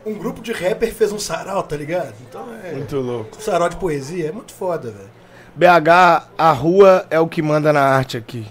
um 0.06 0.14
grupo 0.14 0.42
de 0.42 0.52
rapper 0.52 0.94
fez 0.94 1.12
um 1.12 1.20
sarau, 1.20 1.62
tá 1.64 1.76
ligado? 1.76 2.16
Então 2.22 2.48
é. 2.64 2.72
Muito 2.72 2.96
louco. 2.98 3.38
Um 3.38 3.42
sarau 3.42 3.68
de 3.68 3.76
poesia 3.76 4.30
é 4.30 4.32
muito 4.32 4.54
foda, 4.54 4.92
velho. 4.92 5.10
BH, 5.56 6.30
a 6.38 6.52
rua 6.52 7.06
é 7.10 7.20
o 7.20 7.28
que 7.28 7.42
manda 7.42 7.72
na 7.72 7.82
arte 7.82 8.18
aqui. 8.18 8.48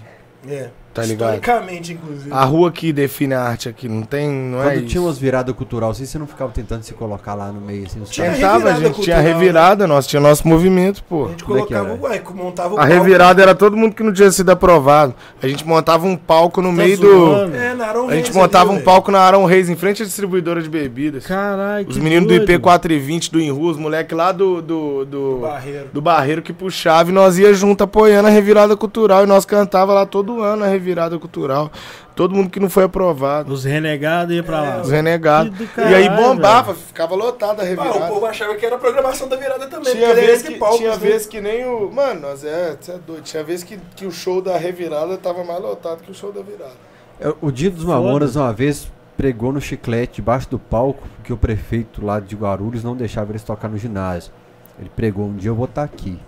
É. 0.47 0.69
Tá 0.93 1.01
ligado? 1.03 1.35
Historicamente, 1.35 1.93
inclusive. 1.93 2.29
A 2.31 2.43
rua 2.45 2.71
que 2.71 2.93
define 2.93 3.33
a 3.33 3.41
arte 3.41 3.67
aqui, 3.67 3.89
não 3.89 4.03
tem, 4.03 4.29
não 4.29 4.61
é 4.61 4.65
Quando 4.65 4.77
isso. 4.77 4.85
tinha 4.87 5.01
umas 5.01 5.17
viradas 5.17 5.55
cultural, 5.55 5.89
assim, 5.91 6.05
você 6.05 6.19
não 6.19 6.27
ficava 6.27 6.51
tentando 6.51 6.83
se 6.83 6.93
colocar 6.93 7.33
lá 7.33 7.51
no 7.51 7.59
meio, 7.59 7.85
assim, 7.85 7.99
Tinha 8.01 8.31
Tentava, 8.31 8.69
a 8.69 8.73
gente 8.73 9.01
tinha 9.01 9.15
cultural, 9.17 9.21
revirada, 9.23 9.87
nós 9.87 10.05
tinha 10.05 10.19
nosso 10.19 10.47
movimento, 10.47 11.03
pô. 11.03 11.25
A 11.25 11.29
gente 11.29 11.43
Como 11.43 11.57
é 11.57 11.61
que 11.63 11.67
colocava, 11.73 11.93
era? 11.95 12.01
ué, 12.01 12.21
montava 12.35 12.69
o 12.75 12.77
A 12.77 12.81
palco. 12.81 12.93
revirada 12.93 13.41
era 13.41 13.55
todo 13.55 13.75
mundo 13.75 13.95
que 13.95 14.03
não 14.03 14.13
tinha 14.13 14.31
sido 14.31 14.51
aprovado. 14.51 15.15
A 15.41 15.47
gente 15.47 15.65
montava 15.65 16.05
um 16.05 16.15
palco 16.15 16.61
no 16.61 16.69
Tá 16.69 16.75
meio 16.75 16.97
zoando? 16.97 17.51
do. 17.51 17.57
É, 17.57 17.73
na 17.73 17.85
Aron 17.87 18.07
A 18.09 18.15
gente 18.15 18.25
Reis 18.25 18.35
montava 18.35 18.69
ali, 18.71 18.79
um 18.79 18.83
palco 18.83 19.11
na 19.11 19.19
Arão 19.19 19.45
Reis, 19.45 19.69
em 19.69 19.75
frente 19.75 20.03
à 20.03 20.05
distribuidora 20.05 20.61
de 20.61 20.69
bebidas. 20.69 21.25
Caralho, 21.25 21.87
Os 21.89 21.95
que 21.97 22.01
meninos 22.03 22.25
do 22.27 22.37
doido. 22.37 22.51
IP 22.51 22.59
420 22.61 23.31
do 23.31 23.41
Inru, 23.41 23.65
os 23.65 23.77
moleques 23.77 24.15
lá 24.15 24.31
do. 24.31 24.61
do, 24.61 25.05
do, 25.05 25.37
Barreiro. 25.41 25.87
do 25.91 26.01
Barreiro 26.01 26.41
que 26.43 26.53
puxava 26.53 27.09
e 27.09 27.13
nós 27.13 27.39
ia 27.39 27.51
junto 27.53 27.83
apoiando 27.83 28.27
a 28.27 28.31
revirada 28.31 28.77
cultural. 28.77 29.23
E 29.23 29.25
nós 29.27 29.43
cantava 29.43 29.91
lá 29.91 30.05
todo 30.05 30.39
ano 30.41 30.63
a 30.63 30.67
revirada 30.67 30.82
cultural. 31.19 31.71
Todo 32.15 32.33
mundo 32.35 32.49
que 32.49 32.59
não 32.59 32.69
foi 32.69 32.83
aprovado. 32.83 33.51
Os 33.53 33.63
renegados 33.63 34.35
iam 34.35 34.43
pra 34.43 34.61
lá. 34.61 34.81
Os 34.81 34.91
renegados. 34.91 35.57
E 35.77 35.93
aí 35.93 36.09
bombava, 36.09 36.75
ficava 36.75 37.15
lotada 37.15 37.61
a 37.61 37.65
Ah, 37.65 37.67
o 37.67 37.69
revirada. 37.69 38.07
povo 38.07 38.25
achava 38.25 38.55
que 38.55 38.65
era 38.65 38.75
a 38.75 38.79
programação 38.79 39.27
da 39.27 39.35
virada 39.35 39.67
também. 39.67 39.93
Tinha 39.93 40.07
porque 40.07 40.21
vez, 40.21 40.41
que, 40.41 40.59
tinha 40.77 40.91
né? 40.91 40.97
vez 40.97 41.25
que 41.25 41.41
nem 41.41 41.65
o. 41.65 41.89
Mano, 41.91 42.21
nós 42.21 42.43
é, 42.43 42.77
você 42.79 42.91
é 42.91 42.97
doido. 42.97 43.23
Tinha 43.23 43.43
vez 43.43 43.63
que, 43.63 43.77
que 43.95 44.05
o 44.05 44.11
show 44.11 44.41
da 44.41 44.57
revirada 44.57 45.17
tava 45.17 45.43
mais 45.43 45.61
lotado 45.61 46.01
que 46.03 46.11
o 46.11 46.13
show 46.13 46.31
da 46.31 46.41
virada. 46.41 46.73
É, 47.19 47.33
O 47.41 47.51
Dia 47.51 47.69
dos 47.71 47.85
Mamonas, 47.85 48.35
uma 48.35 48.51
vez, 48.53 48.91
pregou 49.15 49.51
no 49.51 49.61
chiclete 49.61 50.15
debaixo 50.15 50.49
do 50.49 50.59
palco, 50.59 51.07
que 51.23 51.31
o 51.31 51.37
prefeito 51.37 52.05
lá 52.05 52.19
de 52.19 52.35
Guarulhos 52.35 52.83
não 52.83 52.95
deixava 52.95 53.31
eles 53.31 53.43
tocar 53.43 53.67
no 53.69 53.77
ginásio. 53.77 54.31
Ele 54.79 54.89
pregou, 54.95 55.25
um 55.27 55.35
dia 55.35 55.49
eu 55.51 55.55
vou 55.55 55.65
estar 55.65 55.83
aqui. 55.83 56.19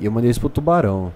E 0.00 0.04
eu 0.06 0.10
mandei 0.10 0.30
isso 0.30 0.40
pro 0.40 0.48
Tubarão. 0.48 1.12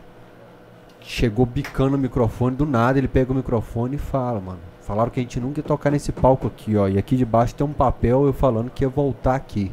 Chegou 1.08 1.46
bicando 1.46 1.94
o 1.96 1.98
microfone, 1.98 2.56
do 2.56 2.66
nada 2.66 2.98
ele 2.98 3.06
pega 3.06 3.30
o 3.32 3.34
microfone 3.34 3.94
e 3.94 3.98
fala, 3.98 4.40
mano. 4.40 4.58
Falaram 4.80 5.08
que 5.10 5.20
a 5.20 5.22
gente 5.22 5.38
nunca 5.38 5.60
ia 5.60 5.64
tocar 5.64 5.90
nesse 5.90 6.10
palco 6.10 6.48
aqui, 6.48 6.76
ó. 6.76 6.88
E 6.88 6.98
aqui 6.98 7.16
debaixo 7.16 7.54
tem 7.54 7.64
um 7.66 7.72
papel 7.72 8.26
eu 8.26 8.32
falando 8.32 8.70
que 8.70 8.84
ia 8.84 8.88
voltar 8.88 9.34
aqui. 9.36 9.66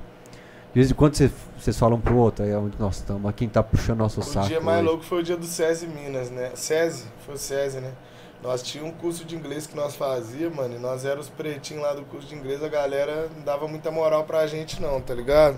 De 0.73 0.79
vez 0.79 0.91
em 0.91 0.93
quando 0.93 1.15
cê- 1.15 1.29
vocês 1.57 1.77
falam 1.77 1.99
pro 1.99 2.15
outro, 2.17 2.43
aí 2.45 2.51
é 2.51 2.57
onde 2.57 2.75
nós 2.79 2.97
estamos. 2.97 3.31
Quem 3.35 3.47
tá 3.49 3.61
puxando 3.63 3.99
nosso 3.99 4.19
O 4.19 4.23
saco. 4.23 4.47
dia 4.47 4.59
mais 4.61 4.79
hoje. 4.79 4.87
louco 4.87 5.03
foi 5.03 5.19
o 5.19 5.23
dia 5.23 5.37
do 5.37 5.45
SESI 5.45 5.87
Minas, 5.87 6.29
né? 6.31 6.51
SESI, 6.55 7.05
foi 7.25 7.35
o 7.35 7.37
SESI, 7.37 7.79
né? 7.79 7.91
Nós 8.43 8.61
tínhamos 8.61 8.93
um 8.93 8.97
curso 8.97 9.23
de 9.25 9.35
inglês 9.35 9.65
que 9.65 9.75
nós 9.75 9.95
fazia, 9.95 10.49
mano, 10.49 10.75
e 10.75 10.79
nós 10.79 11.05
éramos 11.05 11.27
os 11.27 11.31
pretinhos 11.31 11.81
lá 11.83 11.93
do 11.93 12.01
curso 12.03 12.27
de 12.27 12.35
inglês, 12.35 12.63
a 12.63 12.67
galera 12.67 13.29
não 13.35 13.43
dava 13.43 13.67
muita 13.67 13.89
moral 13.89 14.23
pra 14.25 14.45
gente 14.47 14.81
não, 14.81 14.99
tá 14.99 15.13
ligado? 15.13 15.57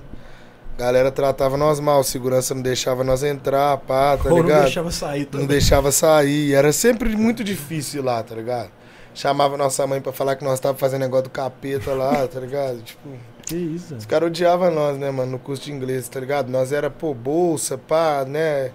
Galera 0.78 1.10
tratava 1.10 1.56
nós 1.56 1.80
mal, 1.80 2.04
segurança 2.04 2.54
não 2.54 2.62
deixava 2.62 3.02
nós 3.04 3.24
entrar, 3.24 3.78
pá, 3.78 4.18
tá 4.18 4.30
Ou 4.30 4.38
não 4.38 4.44
ligado? 4.44 4.64
deixava 4.64 4.92
sair 4.92 5.20
Não 5.22 5.26
também. 5.32 5.48
deixava 5.48 5.92
sair, 5.92 6.54
era 6.54 6.74
sempre 6.74 7.16
muito 7.16 7.44
difícil 7.46 8.02
ir 8.02 8.04
lá, 8.06 8.22
tá 8.22 8.36
ligado? 8.36 8.70
Chamava 9.14 9.56
nossa 9.56 9.88
mãe 9.88 10.02
pra 10.02 10.12
falar 10.12 10.36
que 10.36 10.44
nós 10.44 10.60
tava 10.60 10.78
fazendo 10.78 11.02
negócio 11.02 11.24
do 11.26 11.30
capeta 11.30 11.94
lá, 11.94 12.28
tá 12.28 12.42
ligado? 12.42 12.82
Tipo, 12.82 13.08
Que 13.46 13.56
isso? 13.56 13.96
os 13.96 14.06
caras 14.06 14.28
odiavam 14.28 14.70
nós, 14.70 14.98
né, 14.98 15.10
mano, 15.12 15.32
no 15.32 15.40
curso 15.40 15.64
de 15.64 15.72
inglês, 15.72 16.10
tá 16.10 16.20
ligado? 16.20 16.50
Nós 16.52 16.74
era, 16.74 16.90
pô, 16.90 17.14
bolsa, 17.14 17.78
pá, 17.78 18.26
né? 18.28 18.72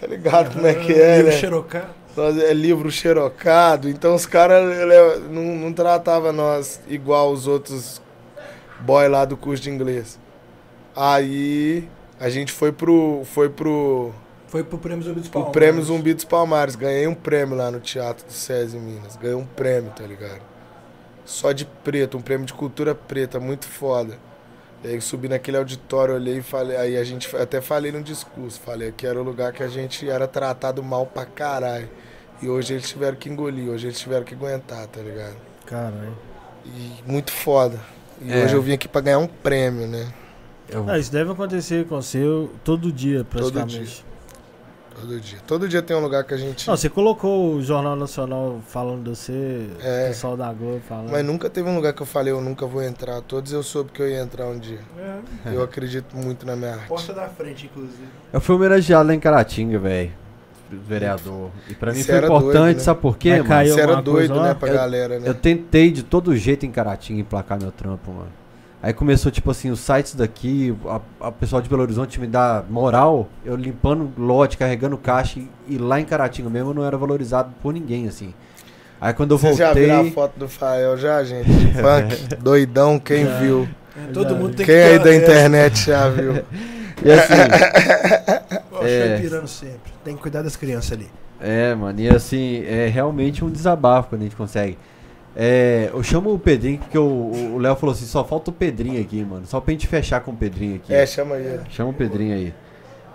Tá 0.00 0.06
ligado 0.06 0.52
como 0.54 0.64
é 0.66 0.74
que 0.74 0.92
é, 0.92 1.16
Livro 1.16 1.32
né? 1.32 1.38
xerocado. 1.38 1.88
Nós 2.16 2.38
é 2.38 2.52
livro 2.52 2.90
xerocado, 2.90 3.88
então 3.88 4.14
os 4.14 4.26
caras 4.26 4.62
ele- 4.76 5.28
não, 5.30 5.42
não 5.56 5.72
tratavam 5.72 6.32
nós 6.32 6.80
igual 6.86 7.32
os 7.32 7.48
outros 7.48 8.00
boy 8.80 9.08
lá 9.08 9.24
do 9.24 9.36
curso 9.36 9.62
de 9.62 9.70
inglês. 9.70 10.20
Aí 10.94 11.88
a 12.20 12.28
gente 12.28 12.52
foi 12.52 12.72
pro. 12.72 13.22
Foi 13.24 13.48
pro. 13.48 14.12
Foi 14.48 14.62
pro 14.62 14.76
Prêmio 14.76 15.02
Zumbi 15.02 15.20
dos 15.20 15.28
O 15.28 15.32
Palmares. 15.32 15.52
prêmio 15.52 15.82
Zumbi 15.82 16.12
dos 16.14 16.24
Palmares. 16.24 16.76
Ganhei 16.76 17.06
um 17.06 17.14
prêmio 17.14 17.56
lá 17.56 17.70
no 17.70 17.80
Teatro 17.80 18.26
do 18.26 18.32
SESI 18.32 18.76
Minas. 18.78 19.16
Ganhei 19.16 19.34
um 19.34 19.46
prêmio, 19.46 19.90
tá 19.92 20.04
ligado? 20.04 20.42
Só 21.24 21.52
de 21.52 21.64
preto, 21.64 22.18
um 22.18 22.20
prêmio 22.20 22.44
de 22.46 22.52
cultura 22.52 22.94
preta, 22.94 23.40
muito 23.40 23.66
foda. 23.66 24.18
E 24.84 24.88
aí 24.88 25.00
subi 25.00 25.28
naquele 25.28 25.56
auditório, 25.56 26.14
olhei 26.14 26.38
e 26.38 26.42
falei. 26.42 26.76
Aí 26.76 26.96
a 26.98 27.04
gente 27.04 27.34
até 27.36 27.62
falei 27.62 27.90
no 27.92 28.02
discurso, 28.02 28.60
falei 28.60 28.92
que 28.92 29.06
era 29.06 29.18
o 29.18 29.22
lugar 29.22 29.52
que 29.52 29.62
a 29.62 29.68
gente 29.68 30.06
era 30.10 30.26
tratado 30.28 30.82
mal 30.82 31.06
pra 31.06 31.24
caralho. 31.24 31.88
E 32.42 32.48
hoje 32.48 32.74
eles 32.74 32.88
tiveram 32.88 33.16
que 33.16 33.30
engolir, 33.30 33.70
hoje 33.70 33.86
eles 33.86 33.98
tiveram 33.98 34.24
que 34.24 34.34
aguentar, 34.34 34.86
tá 34.88 35.00
ligado? 35.00 35.36
Caralho. 35.64 36.14
E 36.66 36.92
muito 37.10 37.32
foda. 37.32 37.78
E 38.20 38.30
É. 38.32 38.44
hoje 38.44 38.54
eu 38.54 38.60
vim 38.60 38.72
aqui 38.72 38.86
pra 38.88 39.00
ganhar 39.00 39.18
um 39.18 39.28
prêmio, 39.28 39.86
né? 39.86 40.12
Eu- 40.72 40.84
Ah, 40.88 40.98
isso 40.98 41.12
deve 41.12 41.30
acontecer 41.32 41.86
com 41.86 42.00
você 42.00 42.22
todo 42.64 42.90
dia, 42.90 43.24
praticamente. 43.24 44.04
Todo 45.00 45.18
dia. 45.20 45.38
Todo 45.46 45.68
dia 45.68 45.82
tem 45.82 45.96
um 45.96 46.00
lugar 46.00 46.22
que 46.22 46.34
a 46.34 46.36
gente. 46.36 46.68
Não, 46.68 46.76
você 46.76 46.88
colocou 46.88 47.54
o 47.54 47.62
Jornal 47.62 47.96
Nacional 47.96 48.60
falando 48.68 49.04
de 49.10 49.16
você, 49.16 49.66
É. 49.80 50.04
o 50.04 50.08
pessoal 50.08 50.36
da 50.36 50.52
Globo 50.52 50.80
falando. 50.86 51.10
Mas 51.10 51.24
nunca 51.24 51.48
teve 51.50 51.68
um 51.68 51.74
lugar 51.74 51.92
que 51.92 52.02
eu 52.02 52.06
falei, 52.06 52.32
eu 52.32 52.40
nunca 52.40 52.66
vou 52.66 52.82
entrar. 52.82 53.20
Todos 53.22 53.52
eu 53.52 53.62
soube 53.62 53.90
que 53.90 54.00
eu 54.02 54.08
ia 54.08 54.20
entrar 54.20 54.46
um 54.46 54.58
dia. 54.58 54.78
É, 55.46 55.54
Eu 55.56 55.62
acredito 55.62 56.14
muito 56.16 56.44
na 56.46 56.54
minha 56.54 56.74
arte. 56.74 56.88
porta 56.88 57.12
da 57.14 57.26
frente, 57.28 57.66
inclusive. 57.66 58.04
Eu 58.32 58.40
fui 58.40 58.54
homenageado 58.54 59.08
lá 59.08 59.14
em 59.14 59.18
Caratinga, 59.20 59.78
velho. 59.78 60.12
Vereador. 60.70 61.50
E 61.68 61.74
pra 61.74 61.92
mim 61.92 61.98
Isso 61.98 62.08
foi 62.08 62.18
importante, 62.18 62.52
doido, 62.52 62.76
né? 62.76 62.82
sabe 62.82 63.00
por 63.00 63.18
quê, 63.18 63.30
Vai 63.30 63.42
mano? 63.42 63.62
Isso 63.68 63.78
era 63.80 63.86
coisa 63.92 64.02
doido, 64.02 64.34
lá? 64.36 64.42
né, 64.48 64.54
pra 64.54 64.68
Eu- 64.68 64.74
galera, 64.74 65.18
né? 65.18 65.28
Eu 65.28 65.34
tentei 65.34 65.90
de 65.90 66.02
todo 66.02 66.34
jeito 66.36 66.64
em 66.64 66.70
Caratinga 66.70 67.20
emplacar 67.20 67.60
meu 67.60 67.70
trampo, 67.72 68.10
mano. 68.10 68.30
Aí 68.82 68.92
começou, 68.92 69.30
tipo 69.30 69.48
assim, 69.50 69.70
os 69.70 69.78
sites 69.78 70.14
daqui, 70.16 70.74
a, 70.86 71.28
a 71.28 71.30
pessoal 71.32 71.62
de 71.62 71.68
Belo 71.68 71.82
Horizonte 71.82 72.18
me 72.20 72.26
dá 72.26 72.64
moral, 72.68 73.28
eu 73.44 73.54
limpando 73.54 74.10
lote, 74.18 74.56
carregando 74.58 74.98
caixa, 74.98 75.38
e, 75.38 75.48
e 75.68 75.78
lá 75.78 76.00
em 76.00 76.04
Caratinga 76.04 76.50
mesmo 76.50 76.70
eu 76.70 76.74
não 76.74 76.84
era 76.84 76.96
valorizado 76.98 77.54
por 77.62 77.72
ninguém, 77.72 78.08
assim. 78.08 78.34
Aí 79.00 79.12
quando 79.14 79.32
eu 79.32 79.38
Vocês 79.38 79.56
já 79.56 79.72
viram 79.72 79.92
a 79.92 79.96
voltei. 79.98 80.12
foto 80.12 80.36
do 80.38 80.48
Fael 80.48 80.96
já, 80.98 81.22
gente? 81.22 81.48
Funk, 81.48 82.34
doidão, 82.42 82.98
quem 82.98 83.24
Já. 83.24 83.38
viu? 83.38 83.68
É, 83.96 84.12
todo 84.12 84.34
mundo 84.34 84.56
tem 84.56 84.66
Quem 84.66 84.74
que 84.74 84.80
aí 84.80 84.98
da 84.98 85.14
internet 85.14 85.86
já 85.86 86.08
viu? 86.08 86.42
E 87.04 87.10
assim, 87.10 87.34
dessa. 87.34 88.62
Ó, 88.72 88.84
É. 88.86 89.18
pirando 89.20 89.48
sempre. 89.48 89.92
Tem 90.04 90.14
que 90.14 90.22
cuidar 90.22 90.42
das 90.42 90.54
crianças 90.54 90.92
ali. 90.92 91.08
é, 91.40 91.74
mano, 91.74 91.98
e 92.00 92.08
assim, 92.08 92.64
é 92.64 92.86
realmente 92.86 93.44
um 93.44 93.50
desabafo 93.50 94.10
quando 94.10 94.20
a 94.22 94.24
gente 94.24 94.36
consegue. 94.36 94.78
É, 95.34 95.88
eu 95.92 96.02
chamo 96.02 96.32
o 96.34 96.38
Pedrinho, 96.38 96.78
porque 96.78 96.98
o 96.98 97.56
Léo 97.58 97.74
falou 97.76 97.94
assim: 97.94 98.04
só 98.04 98.22
falta 98.24 98.50
o 98.50 98.52
Pedrinho 98.52 99.00
aqui, 99.00 99.24
mano. 99.24 99.46
Só 99.46 99.60
pra 99.60 99.72
gente 99.72 99.86
fechar 99.86 100.20
com 100.20 100.32
o 100.32 100.36
Pedrinho 100.36 100.76
aqui. 100.76 100.92
É, 100.92 101.06
chama 101.06 101.36
aí. 101.36 101.60
Chama 101.70 101.90
o 101.90 101.94
Pedrinho 101.94 102.34
aí. 102.34 102.54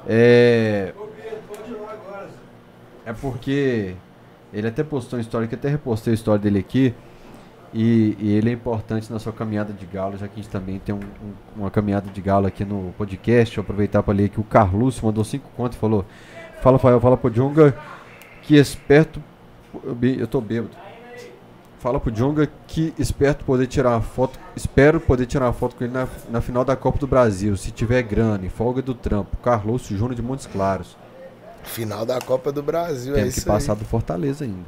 É. 0.08 0.94
É 3.06 3.14
porque 3.14 3.94
ele 4.54 4.68
até 4.68 4.84
postou 4.84 5.18
uma 5.18 5.22
história, 5.22 5.48
que 5.48 5.56
eu 5.56 5.60
até 5.60 5.70
repostei 5.70 6.12
a 6.12 6.16
história 6.16 6.40
dele 6.42 6.60
aqui. 6.60 6.94
E, 7.74 8.16
e 8.20 8.34
ele 8.34 8.50
é 8.50 8.54
importante 8.54 9.12
na 9.12 9.20
sua 9.20 9.34
caminhada 9.34 9.74
de 9.74 9.86
galo, 9.86 10.18
já 10.18 10.26
que 10.28 10.40
a 10.40 10.42
gente 10.42 10.50
também 10.50 10.80
tem 10.80 10.96
um- 10.96 11.00
um- 11.00 11.62
uma 11.62 11.70
caminhada 11.70 12.10
de 12.10 12.22
galo 12.22 12.48
aqui 12.48 12.64
no 12.64 12.94
podcast. 12.98 13.46
Deixa 13.50 13.60
eu 13.60 13.62
aproveitar 13.62 14.02
para 14.02 14.14
ler 14.14 14.30
que 14.30 14.40
o 14.40 14.44
Carluccio 14.44 15.06
mandou 15.06 15.24
cinco 15.24 15.50
contos 15.56 15.78
e 15.78 15.80
falou: 15.80 16.06
Fala, 16.62 16.80
Fael, 16.80 17.00
fala 17.00 17.18
pro 17.18 17.30
Jonga 17.30 17.76
que 18.42 18.56
esperto. 18.56 19.22
Eu, 19.84 19.98
eu 20.18 20.28
tô 20.28 20.40
bêbado. 20.42 20.72
Fala 21.80 22.00
pro 22.00 22.12
Jonga 22.12 22.50
que 22.68 22.94
esperto 22.98 23.46
poder 23.46 23.68
tirar 23.68 23.92
uma 23.92 24.02
foto. 24.02 24.40
Espero 24.56 25.00
poder 25.00 25.26
tirar 25.28 25.46
uma 25.46 25.54
foto 25.54 25.76
com 25.76 25.84
ele 25.84 25.94
na, 25.94 26.08
na 26.30 26.42
final 26.42 26.66
da 26.66 26.76
Copa 26.76 26.98
do 26.98 27.06
Brasil. 27.08 27.56
Se 27.56 27.70
tiver 27.72 28.02
grana 28.02 28.46
e 28.46 28.50
folga 28.50 28.82
do 28.82 28.94
trampo. 28.96 29.38
Carlos 29.38 29.84
Júnior 29.88 30.16
de 30.16 30.22
Montes 30.22 30.48
Claros. 30.48 30.98
Final 31.64 32.06
da 32.06 32.20
Copa 32.20 32.52
do 32.52 32.64
Brasil, 32.64 33.14
é 33.14 33.18
Temos 33.18 33.34
que 33.34 33.40
isso 33.42 33.48
passar 33.48 33.74
aí. 33.74 33.80
do 33.80 33.86
Fortaleza 33.86 34.44
ainda. 34.46 34.66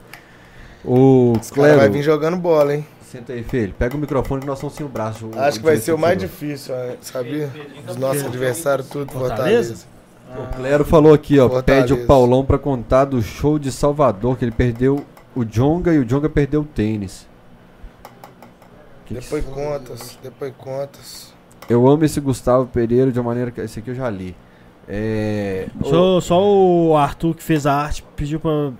O 0.86 1.34
Os 1.40 1.50
caras 1.52 1.76
vai 1.78 1.88
vir 1.88 1.92
Clero, 1.94 2.04
jogando 2.04 2.38
bola, 2.38 2.76
hein? 2.76 2.86
senta 3.10 3.34
aí, 3.34 3.44
filho. 3.44 3.74
Pega 3.78 3.96
o 3.96 4.00
microfone 4.00 4.42
que 4.42 4.48
nós 4.48 4.58
estamos 4.60 4.76
sem 4.76 4.86
o 4.86 4.90
braço. 4.90 5.26
O- 5.34 5.40
Acho 5.40 5.60
que 5.60 5.66
vai 5.66 5.78
ser 5.78 5.94
o 5.94 5.98
mais 5.98 6.18
difícil, 6.18 6.76
né? 6.76 6.96
sabia? 7.02 7.50
Os 7.88 7.96
nossos 7.98 8.24
adversários, 8.26 8.88
tudo 8.88 9.12
Fortaleza? 9.12 9.76
Fortaleza. 9.76 10.50
O 10.54 10.56
Clero 10.58 10.86
falou 10.86 11.12
aqui, 11.14 11.40
ó. 11.40 11.50
Fortaleza. 11.50 11.88
Pede 11.88 11.94
o 12.04 12.06
Paulão 12.06 12.46
pra 12.46 12.60
contar 12.60 13.06
do 13.06 13.20
show 13.22 13.58
de 13.58 13.72
Salvador, 13.72 14.38
que 14.38 14.46
ele 14.46 14.52
perdeu 14.52 15.04
o 15.36 15.44
Jonga 15.46 15.94
e 15.94 16.00
o 16.00 16.06
Jonga 16.06 16.30
perdeu 16.30 16.62
o 16.62 16.66
tênis. 16.66 17.28
Que 19.06 19.16
que 19.16 19.22
Depois 19.22 19.44
contas, 19.46 20.20
depois 20.22 20.54
contas. 20.58 21.34
Eu 21.70 21.88
amo 21.88 22.04
esse 22.06 22.20
Gustavo 22.20 22.66
Pereira 22.68 23.12
de 23.12 23.20
uma 23.20 23.30
maneira 23.30 23.52
que. 23.52 23.62
Esse 23.62 23.80
aqui 23.80 23.90
eu 23.92 23.96
já 23.96 24.10
li. 24.10 24.36
É. 24.88 25.68
Só, 25.84 26.20
só 26.22 26.42
o 26.44 26.96
Arthur 26.98 27.36
que 27.36 27.44
fez 27.44 27.66
a 27.68 27.74
arte 27.74 28.04
pediu 28.16 28.40
pra 28.40 28.72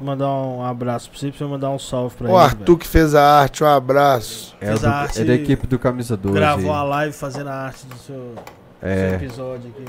mandar 0.00 0.28
um 0.30 0.62
abraço 0.62 1.08
pra 1.10 1.18
você, 1.18 1.28
pra 1.30 1.38
você 1.38 1.44
mandar 1.44 1.70
um 1.70 1.78
salve 1.78 2.14
pra 2.16 2.26
O 2.28 2.30
ele. 2.30 2.38
Arthur 2.38 2.76
que 2.78 2.86
fez 2.86 3.14
a 3.14 3.40
arte, 3.40 3.64
um 3.64 3.66
abraço. 3.66 4.54
é, 4.60 4.66
fez 4.66 4.80
do- 4.80 4.86
a 4.86 4.90
arte- 4.90 5.20
é 5.20 5.24
da 5.24 5.34
equipe 5.34 5.66
do 5.66 5.78
Camisa 5.78 6.16
12. 6.16 6.34
velho. 6.34 6.44
Gravou 6.46 6.70
aí. 6.72 6.78
a 6.78 6.82
live 6.82 7.14
fazendo 7.14 7.48
a 7.48 7.54
arte 7.54 7.86
do 7.86 7.94
seu, 7.96 8.14
do 8.34 8.34
seu 8.80 8.88
É, 8.88 9.14
episódio 9.14 9.70
aqui. 9.70 9.84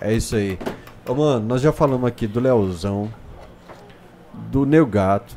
é 0.00 0.12
isso 0.14 0.34
aí. 0.34 0.58
Ô, 1.06 1.14
mano, 1.14 1.46
nós 1.46 1.60
já 1.60 1.70
falamos 1.72 2.08
aqui 2.08 2.26
do 2.26 2.40
Leozão, 2.40 3.08
do 4.50 4.64
Neu 4.66 4.86
Gato, 4.86 5.36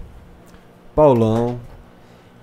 Paulão. 0.97 1.59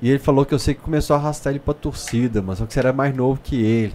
E 0.00 0.08
ele 0.08 0.20
falou 0.20 0.46
que 0.46 0.54
eu 0.54 0.60
sei 0.60 0.74
que 0.74 0.80
começou 0.80 1.16
a 1.16 1.18
arrastar 1.18 1.52
ele 1.52 1.58
pra 1.58 1.74
torcida, 1.74 2.40
mas 2.40 2.58
só 2.58 2.66
que 2.66 2.72
você 2.72 2.78
era 2.78 2.92
mais 2.92 3.12
novo 3.16 3.40
que 3.42 3.60
ele. 3.60 3.92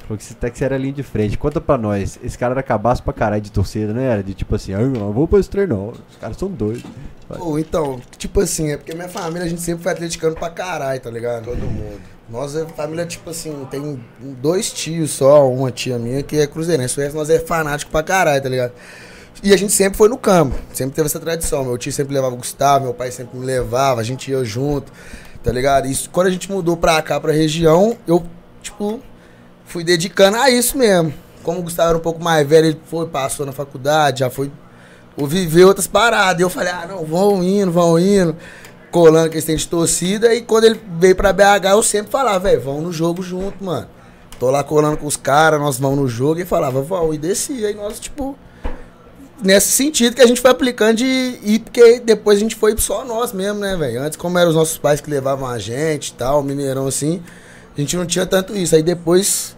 Falou 0.00 0.18
que 0.18 0.24
você, 0.24 0.32
até 0.32 0.50
que 0.50 0.58
você 0.58 0.64
era 0.64 0.76
linha 0.76 0.92
de 0.92 1.04
frente. 1.04 1.38
Conta 1.38 1.60
pra 1.60 1.78
nós, 1.78 2.18
esse 2.20 2.36
cara 2.36 2.52
era 2.52 2.64
cabaço 2.64 3.00
pra 3.00 3.12
caralho 3.12 3.40
de 3.40 3.52
torcida, 3.52 3.92
né? 3.92 4.06
Era 4.06 4.24
de 4.24 4.34
tipo 4.34 4.56
assim, 4.56 4.74
ah, 4.74 4.80
eu 4.80 4.88
não 4.88 5.12
vou 5.12 5.28
pra 5.28 5.38
esse 5.38 5.48
treino, 5.48 5.76
não. 5.76 5.88
Os 5.90 6.16
caras 6.20 6.36
são 6.36 6.48
doidos. 6.48 6.82
Pô, 7.28 7.56
então, 7.60 8.00
tipo 8.18 8.40
assim, 8.40 8.72
é 8.72 8.76
porque 8.76 8.92
minha 8.92 9.08
família 9.08 9.44
a 9.44 9.48
gente 9.48 9.60
sempre 9.60 9.84
foi 9.84 9.92
atleticano 9.92 10.34
pra 10.34 10.50
caralho, 10.50 11.00
tá 11.00 11.10
ligado? 11.10 11.44
Todo 11.44 11.60
mundo. 11.60 12.00
Nossa 12.28 12.66
família, 12.66 13.06
tipo 13.06 13.30
assim, 13.30 13.54
tem 13.70 14.00
dois 14.20 14.72
tios 14.72 15.12
só, 15.12 15.48
uma 15.48 15.70
tia 15.70 15.96
minha 15.96 16.24
que 16.24 16.38
é 16.38 16.46
cruzeirense. 16.46 16.98
O 16.98 17.02
resto 17.02 17.16
nós 17.16 17.30
é 17.30 17.38
fanático 17.38 17.92
pra 17.92 18.02
caralho, 18.02 18.42
tá 18.42 18.48
ligado? 18.48 18.72
E 19.42 19.54
a 19.54 19.56
gente 19.56 19.72
sempre 19.72 19.96
foi 19.96 20.08
no 20.08 20.18
campo, 20.18 20.54
sempre 20.72 20.94
teve 20.94 21.06
essa 21.06 21.18
tradição. 21.18 21.64
Meu 21.64 21.78
tio 21.78 21.90
sempre 21.90 22.12
levava 22.12 22.34
o 22.34 22.38
Gustavo, 22.38 22.84
meu 22.84 22.94
pai 22.94 23.10
sempre 23.10 23.38
me 23.38 23.46
levava, 23.46 24.00
a 24.00 24.04
gente 24.04 24.30
ia 24.30 24.44
junto, 24.44 24.92
tá 25.42 25.50
ligado? 25.50 25.86
Isso, 25.86 26.10
quando 26.10 26.26
a 26.26 26.30
gente 26.30 26.50
mudou 26.50 26.76
pra 26.76 27.00
cá, 27.00 27.18
pra 27.18 27.32
região, 27.32 27.96
eu, 28.06 28.22
tipo, 28.60 29.00
fui 29.64 29.82
dedicando 29.82 30.36
a 30.36 30.50
isso 30.50 30.76
mesmo. 30.76 31.14
Como 31.42 31.60
o 31.60 31.62
Gustavo 31.62 31.88
era 31.88 31.98
um 31.98 32.02
pouco 32.02 32.22
mais 32.22 32.46
velho, 32.46 32.66
ele 32.66 32.80
foi, 32.84 33.06
passou 33.06 33.46
na 33.46 33.52
faculdade, 33.52 34.20
já 34.20 34.28
foi 34.28 34.52
viver 35.16 35.64
outras 35.64 35.86
paradas. 35.86 36.40
E 36.40 36.42
eu 36.42 36.50
falei, 36.50 36.72
ah, 36.72 36.86
não, 36.86 37.04
vão 37.04 37.42
indo, 37.42 37.72
vão 37.72 37.98
indo, 37.98 38.36
colando 38.90 39.30
que 39.30 39.36
eles 39.36 39.44
têm 39.46 39.56
de 39.56 39.66
torcida. 39.66 40.34
E 40.34 40.42
quando 40.42 40.64
ele 40.64 40.80
veio 40.98 41.16
pra 41.16 41.32
BH, 41.32 41.70
eu 41.70 41.82
sempre 41.82 42.12
falava, 42.12 42.38
velho, 42.40 42.60
vão 42.60 42.82
no 42.82 42.92
jogo 42.92 43.22
junto, 43.22 43.64
mano. 43.64 43.88
Tô 44.38 44.50
lá 44.50 44.62
colando 44.62 44.98
com 44.98 45.06
os 45.06 45.16
caras, 45.16 45.60
nós 45.60 45.78
vamos 45.78 45.98
no 45.98 46.08
jogo. 46.08 46.40
E 46.40 46.44
falava, 46.44 46.82
vão, 46.82 47.12
e 47.14 47.18
descia. 47.18 47.68
Aí 47.68 47.74
nós, 47.74 47.98
tipo, 47.98 48.36
nesse 49.42 49.68
sentido 49.72 50.14
que 50.14 50.22
a 50.22 50.26
gente 50.26 50.40
foi 50.40 50.50
aplicando 50.50 50.96
de 50.96 51.04
ir, 51.04 51.60
porque 51.60 52.00
depois 52.00 52.38
a 52.38 52.40
gente 52.40 52.54
foi 52.56 52.76
só 52.78 53.04
nós 53.04 53.32
mesmo, 53.32 53.60
né, 53.60 53.76
velho? 53.76 54.02
Antes, 54.02 54.16
como 54.16 54.38
eram 54.38 54.50
os 54.50 54.56
nossos 54.56 54.78
pais 54.78 55.00
que 55.00 55.10
levavam 55.10 55.46
a 55.48 55.58
gente 55.58 56.08
e 56.08 56.12
tal, 56.14 56.42
Mineirão 56.42 56.86
assim, 56.86 57.22
a 57.76 57.80
gente 57.80 57.96
não 57.96 58.06
tinha 58.06 58.26
tanto 58.26 58.56
isso. 58.56 58.74
Aí 58.74 58.82
depois 58.82 59.56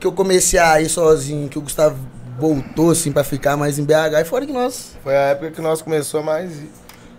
que 0.00 0.06
eu 0.06 0.12
comecei 0.12 0.58
a 0.58 0.80
ir 0.80 0.88
sozinho, 0.88 1.48
que 1.48 1.58
o 1.58 1.62
Gustavo 1.62 1.96
voltou 2.38 2.90
assim 2.90 3.12
pra 3.12 3.22
ficar 3.22 3.56
mais 3.56 3.78
em 3.78 3.84
BH, 3.84 4.20
e 4.20 4.24
fora 4.24 4.44
que 4.46 4.52
nós. 4.52 4.96
Foi 5.02 5.14
a 5.16 5.20
época 5.30 5.50
que 5.52 5.60
nós 5.60 5.80
começou 5.82 6.22
mais. 6.22 6.50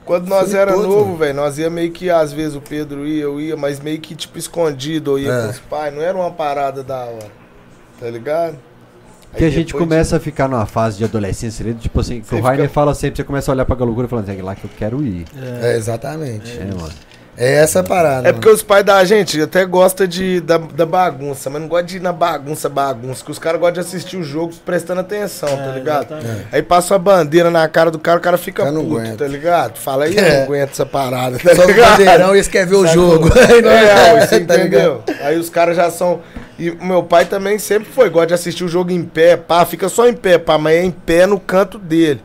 Quando 0.06 0.28
nós 0.28 0.50
Foi 0.52 0.60
era 0.60 0.74
todos, 0.74 0.88
novo, 0.88 1.16
velho, 1.16 1.34
nós 1.34 1.58
ia 1.58 1.70
meio 1.70 1.90
que, 1.92 2.10
às 2.10 2.34
vezes 2.34 2.56
o 2.58 2.62
Pedro 2.62 3.08
ia, 3.08 3.24
eu 3.24 3.40
ia, 3.40 3.56
mas 3.56 3.80
meio 3.80 4.02
que 4.02 4.14
tipo 4.16 4.38
escondido, 4.38 5.12
eu 5.12 5.20
ia 5.20 5.32
É. 5.32 5.42
com 5.44 5.50
os 5.52 5.60
pais, 5.60 5.94
não 5.96 6.02
era 6.02 6.18
uma 6.18 6.32
parada 6.32 6.84
da 6.84 7.06
hora. 7.06 7.32
Tá 8.00 8.10
ligado? 8.10 8.58
Porque 9.34 9.46
Aí 9.46 9.50
a 9.50 9.54
gente 9.54 9.74
começa 9.74 10.18
a 10.18 10.20
ficar 10.20 10.48
numa 10.48 10.66
fase 10.68 10.98
de 11.00 11.04
adolescência 11.04 11.66
ali, 11.66 11.74
tipo 11.74 12.00
assim, 12.00 12.22
que 12.22 12.28
Você 12.28 12.36
o 12.36 12.42
Rainer 12.42 12.68
fica- 12.68 12.74
fala 12.74 12.94
sempre, 12.94 13.18
você 13.18 13.24
começa 13.24 13.52
a 13.52 13.54
olhar 13.54 13.66
pra 13.66 13.76
loucura 13.84 14.06
e 14.06 14.10
falando, 14.10 14.30
é 14.30 14.42
lá 14.44 14.56
que 14.56 14.64
eu 14.64 14.70
quero 14.78 15.04
ir. 15.04 15.26
É, 15.62 15.76
exatamente. 15.76 16.56
É, 16.58 16.66
mano. 16.66 16.94
É 17.36 17.56
essa 17.56 17.80
a 17.80 17.84
parada. 17.84 18.30
É 18.30 18.32
porque 18.32 18.48
os 18.48 18.62
pais 18.62 18.86
da 18.86 19.04
gente 19.04 19.42
até 19.42 19.66
gostam 19.66 20.06
de, 20.06 20.40
da, 20.42 20.58
da 20.60 20.86
bagunça, 20.86 21.50
mas 21.50 21.62
não 21.62 21.68
gosta 21.68 21.86
de 21.86 21.98
ir 21.98 22.00
na 22.02 22.14
bagunça, 22.14 22.70
bagunça. 22.70 23.26
Que 23.26 23.32
os 23.32 23.40
caras 23.40 23.60
gostam 23.60 23.82
de 23.82 23.88
assistir 23.88 24.18
o 24.18 24.24
jogo 24.24 24.54
prestando 24.66 25.02
atenção, 25.02 25.50
tá 25.50 25.72
É, 25.72 25.72
ligado? 25.74 26.14
exatamente. 26.14 26.48
Aí 26.52 26.62
passa 26.62 26.94
a 26.96 27.00
bandeira 27.00 27.50
na 27.50 27.68
cara 27.68 27.90
do 27.90 27.98
cara, 27.98 28.20
o 28.20 28.22
cara 28.22 28.38
fica 28.38 28.70
não 28.72 28.84
puto, 28.86 28.98
aguento. 29.00 29.18
tá 29.18 29.28
ligado? 29.28 29.78
Fala 29.80 30.06
aí, 30.06 30.16
eu 30.16 30.24
É. 30.24 30.38
não 30.38 30.44
aguento 30.44 30.72
essa 30.72 30.86
parada, 30.86 31.40
tá 31.40 31.56
Só 31.56 31.64
o 31.64 31.68
ligado? 31.68 31.98
bandeirão 31.98 32.30
e 32.34 32.38
eles 32.38 32.48
querem 32.48 32.68
ver 32.70 32.76
o 32.76 32.86
jogo. 32.88 33.30
Aí 33.36 33.62
nós- 33.62 33.74
É, 33.74 34.28
você 34.28 34.40
tá 34.42 34.56
ligado? 34.56 34.68
entendeu? 34.68 35.04
Aí 35.22 35.38
os 35.38 35.50
caras 35.50 35.76
já 35.76 35.90
são. 35.90 36.22
E 36.60 36.70
o 36.70 36.86
meu 36.86 37.02
pai 37.02 37.26
também 37.26 37.58
sempre 37.58 37.90
foi, 37.92 38.10
gosta 38.12 38.28
de 38.28 38.34
assistir 38.36 38.64
o 38.64 38.68
jogo 38.68 38.92
em 38.92 39.04
pé, 39.04 39.36
pá, 39.36 39.66
fica 39.66 39.90
só 39.90 40.08
em 40.08 40.14
pé, 40.14 40.38
pá, 40.38 40.58
mas 40.60 40.76
é 40.76 40.84
em 40.84 40.92
pé 40.92 41.26
no 41.26 41.40
canto 41.40 41.80
dele. 41.80 42.22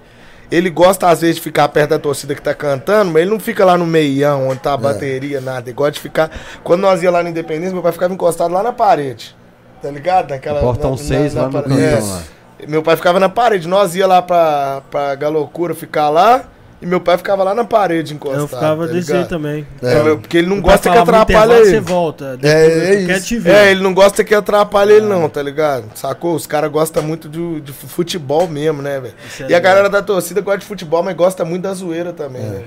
Ele 0.51 0.71
gosta, 0.71 1.09
às 1.09 1.21
vezes, 1.21 1.37
de 1.37 1.43
ficar 1.43 1.69
perto 1.69 1.91
da 1.91 1.99
torcida 1.99 2.35
que 2.35 2.41
tá 2.41 2.55
cantando, 2.55 3.11
mas 3.13 3.23
ele 3.23 3.31
não 3.31 3.39
fica 3.39 3.65
lá 3.65 3.77
no 3.77 3.87
meião, 3.87 4.49
onde 4.49 4.61
tá 4.61 4.73
a 4.73 4.77
bateria, 4.79 5.41
nada. 5.41 5.69
Ele 5.69 5.75
gosta 5.75 5.93
de 5.93 6.01
ficar. 6.01 6.31
Quando 6.65 6.81
nós 6.81 7.03
ia 7.03 7.11
lá 7.11 7.23
na 7.23 7.29
Independência, 7.29 7.73
meu 7.75 7.83
pai 7.83 7.93
ficava 7.93 8.15
encostado 8.15 8.53
lá 8.53 8.63
na 8.63 8.73
parede. 8.73 9.37
Tá 9.83 9.91
ligado? 9.91 10.31
Naquela, 10.31 10.61
Portão 10.61 10.93
na- 10.93 10.97
6 10.97 11.35
na- 11.35 11.43
lá 11.43 11.49
na 11.51 11.59
no 11.59 11.65
parede. 11.69 11.83
É. 11.85 12.01
lá. 12.01 12.23
Meu 12.67 12.83
pai 12.83 12.97
ficava 12.97 13.21
na 13.21 13.29
parede. 13.29 13.69
Nós 13.69 13.95
ia 13.95 14.07
lá 14.07 14.21
pra, 14.23 14.83
pra 14.91 15.15
Galocura 15.15 15.75
ficar 15.75 16.09
lá. 16.09 16.45
E 16.81 16.87
meu 16.87 17.01
pai 17.01 17.17
ficava 17.19 17.43
lá 17.43 17.55
na 17.57 17.65
parede 17.65 18.15
encostado. 18.15 18.41
Eu 18.43 18.47
ficava 18.49 18.87
tá 18.87 18.93
desse 18.93 19.09
jeito 19.13 19.29
também. 19.29 19.67
É, 19.83 20.15
Porque 20.15 20.39
ele 20.39 20.47
não 20.47 20.61
gosta 20.61 20.89
que 20.89 20.97
atrapalhe 20.97 21.53
ele. 21.55 21.65
Você 21.71 21.81
volta. 21.81 22.39
É, 22.41 22.49
é 22.67 22.95
isso. 23.01 23.27
te 23.27 23.39
ver. 23.39 23.51
É, 23.53 23.71
ele 23.73 23.83
não 23.83 23.93
gosta 23.93 24.23
que 24.23 24.33
atrapalhe 24.33 24.93
ele 24.93 25.07
não, 25.07 25.29
tá 25.29 25.43
ligado? 25.43 25.87
Sacou? 25.97 26.37
Os 26.37 26.47
caras 26.47 26.71
gostam 26.71 27.03
muito 27.03 27.29
de, 27.29 27.61
de 27.63 27.73
futebol 27.73 28.47
mesmo, 28.47 28.81
né, 28.81 29.01
velho? 29.01 29.15
É 29.41 29.43
E 29.43 29.45
a 29.45 29.47
legal. 29.47 29.61
galera 29.63 29.89
da 29.91 30.03
torcida 30.03 30.41
gosta 30.41 30.59
de 30.61 30.67
futebol, 30.67 31.03
mas 31.03 31.17
gosta 31.17 31.45
muito 31.45 31.63
da 31.65 31.75
zoeira 31.75 32.13
também, 32.13 32.43
né? 32.43 32.63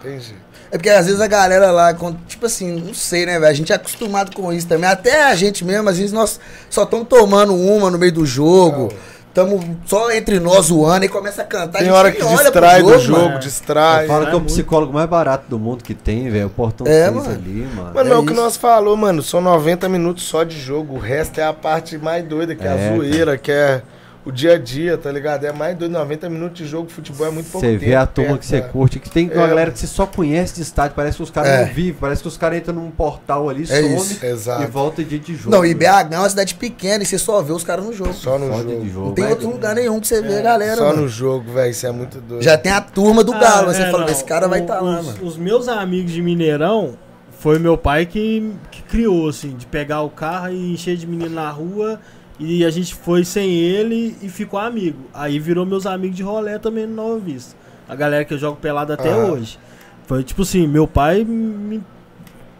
Entendi. 0.00 0.34
É 0.72 0.76
porque 0.76 0.88
às 0.90 1.06
vezes 1.06 1.20
a 1.20 1.26
galera 1.26 1.70
lá, 1.72 1.92
quando- 1.94 2.18
tipo 2.28 2.46
assim, 2.46 2.80
não 2.80 2.94
sei, 2.94 3.26
né, 3.26 3.32
velho? 3.40 3.46
A 3.50 3.52
gente 3.54 3.72
é 3.72 3.74
acostumado 3.74 4.34
com 4.36 4.52
isso 4.52 4.66
também. 4.68 4.88
Até 4.88 5.24
a 5.24 5.34
gente 5.34 5.64
mesmo, 5.64 5.88
às 5.88 5.96
vezes 5.98 6.12
nós 6.12 6.38
só 6.68 6.84
estamos 6.84 7.08
tomando 7.08 7.54
uma 7.56 7.90
no 7.90 7.98
meio 7.98 8.12
do 8.12 8.24
jogo. 8.24 8.92
Estamos 9.30 9.64
só 9.86 10.10
entre 10.10 10.40
nós 10.40 10.66
zoando 10.66 11.04
e 11.04 11.08
começa 11.08 11.42
a 11.42 11.44
cantar. 11.44 11.78
a 11.78 11.82
Tem 11.82 11.84
gente 11.84 11.92
hora 11.96 12.10
que 12.10 12.20
distrai 12.20 12.82
do 12.82 12.98
jogo, 12.98 13.22
mano. 13.28 13.38
distrai. 13.38 14.06
Fala 14.08 14.26
que 14.26 14.32
é 14.32 14.34
o 14.34 14.40
muito. 14.40 14.46
psicólogo 14.52 14.92
mais 14.92 15.08
barato 15.08 15.44
do 15.48 15.56
mundo 15.56 15.84
que 15.84 15.94
tem, 15.94 16.28
velho. 16.28 16.48
O 16.48 16.50
portão 16.50 16.84
É, 16.84 17.04
6 17.04 17.14
mano. 17.14 17.30
ali, 17.30 17.68
mano. 17.76 17.94
Mano, 17.94 18.10
É 18.10 18.12
é 18.12 18.16
o 18.16 18.26
que 18.26 18.32
nós 18.34 18.56
falou, 18.56 18.96
mano. 18.96 19.22
São 19.22 19.40
90 19.40 19.88
minutos 19.88 20.24
só 20.24 20.42
de 20.42 20.60
jogo. 20.60 20.96
O 20.96 20.98
resto 20.98 21.38
é 21.38 21.44
a 21.44 21.52
parte 21.52 21.96
mais 21.96 22.24
doida, 22.24 22.56
que 22.56 22.64
é, 22.64 22.66
É, 22.66 22.88
a 22.90 22.96
zoeira, 22.96 23.38
que 23.38 23.52
é 23.52 23.82
o 24.24 24.30
dia 24.30 24.54
a 24.54 24.58
dia, 24.58 24.98
tá 24.98 25.10
ligado? 25.10 25.44
É 25.44 25.52
mais 25.52 25.76
doido. 25.76 25.92
90 25.92 26.28
minutos 26.28 26.58
de 26.58 26.66
jogo, 26.66 26.90
futebol 26.90 27.26
é 27.26 27.30
muito 27.30 27.50
pouco 27.50 27.66
Você 27.66 27.76
vê 27.76 27.94
a 27.94 28.04
turma 28.06 28.36
que 28.36 28.44
você 28.44 28.60
né? 28.60 28.68
curte, 28.68 28.98
que 28.98 29.08
tem 29.08 29.30
uma 29.30 29.44
É. 29.44 29.48
galera 29.48 29.70
que 29.70 29.78
você 29.78 29.86
só 29.86 30.04
conhece 30.06 30.54
de 30.56 30.62
estádio, 30.62 30.94
parece 30.94 31.16
que 31.16 31.22
os 31.22 31.30
caras 31.30 31.50
É. 31.50 31.64
não 31.66 31.72
vivem, 31.72 31.94
parece 31.98 32.20
que 32.22 32.28
os 32.28 32.36
caras 32.36 32.58
entram 32.58 32.74
num 32.74 32.90
portal 32.90 33.48
ali, 33.48 33.62
É 33.62 33.66
some 33.82 33.96
isso. 33.96 34.24
Exato. 34.26 34.62
e 34.62 34.66
volta 34.66 35.02
dia 35.02 35.18
de 35.18 35.34
jogo. 35.34 35.50
Não, 35.50 35.64
e 35.64 35.72
BH 35.74 36.12
é 36.14 36.18
uma 36.18 36.28
cidade 36.28 36.54
pequena 36.54 37.02
e 37.02 37.06
você 37.06 37.16
só 37.18 37.40
vê 37.42 37.52
os 37.52 37.64
caras 37.64 37.84
no 37.84 37.92
jogo. 37.94 38.12
Só 38.12 38.38
no 38.38 38.48
Só 38.48 38.58
jogo. 38.58 38.80
de 38.82 38.90
jogo. 38.90 39.06
Não 39.06 39.14
tem 39.14 39.26
outro 39.26 39.48
lugar 39.50 39.74
nenhum 39.74 39.98
que 39.98 40.06
você 40.06 40.20
vê 40.20 40.38
a 40.38 40.42
galera, 40.42 40.76
Só 40.76 40.88
mano. 40.88 41.02
no 41.02 41.08
jogo, 41.08 41.52
velho. 41.52 41.70
Isso 41.70 41.86
é 41.86 41.90
muito 41.92 42.20
doido. 42.20 42.42
Já 42.42 42.58
tem 42.58 42.72
a 42.72 42.80
turma 42.80 43.24
do 43.24 43.32
Ah, 43.32 43.38
Galo. 43.38 43.72
Você 43.74 43.82
é, 43.82 43.90
fala, 43.90 44.04
não. 44.04 44.12
esse 44.12 44.24
cara 44.24 44.46
vai 44.46 44.60
O- 44.60 44.62
estar 44.62 44.80
lá, 44.80 45.00
os, 45.00 45.06
mano. 45.06 45.18
Os 45.26 45.36
meus 45.38 45.66
amigos 45.66 46.12
de 46.12 46.20
Mineirão 46.20 46.94
foi 47.38 47.58
meu 47.58 47.78
pai 47.78 48.04
que, 48.04 48.52
que 48.70 48.82
criou, 48.82 49.28
assim, 49.30 49.56
de 49.56 49.64
pegar 49.64 50.02
o 50.02 50.10
carro 50.10 50.50
e 50.52 50.74
encher 50.74 50.94
de 50.96 51.06
menino 51.06 51.34
na 51.34 51.48
rua. 51.50 51.98
E 52.40 52.64
a 52.64 52.70
gente 52.70 52.94
foi 52.94 53.22
sem 53.22 53.52
ele 53.52 54.16
e 54.22 54.28
ficou 54.30 54.58
amigo. 54.58 54.98
Aí 55.12 55.38
virou 55.38 55.66
meus 55.66 55.84
amigos 55.84 56.16
de 56.16 56.22
rolé 56.22 56.58
também 56.58 56.86
no 56.86 56.94
Nova 56.94 57.18
Vista. 57.18 57.54
A 57.86 57.94
galera 57.94 58.24
que 58.24 58.32
eu 58.32 58.38
jogo 58.38 58.56
pelado 58.56 58.94
até 58.94 59.14
hoje. 59.14 59.58
Foi 60.06 60.24
tipo 60.24 60.42
assim, 60.42 60.66
meu 60.66 60.88
pai 60.88 61.22
me 61.22 61.82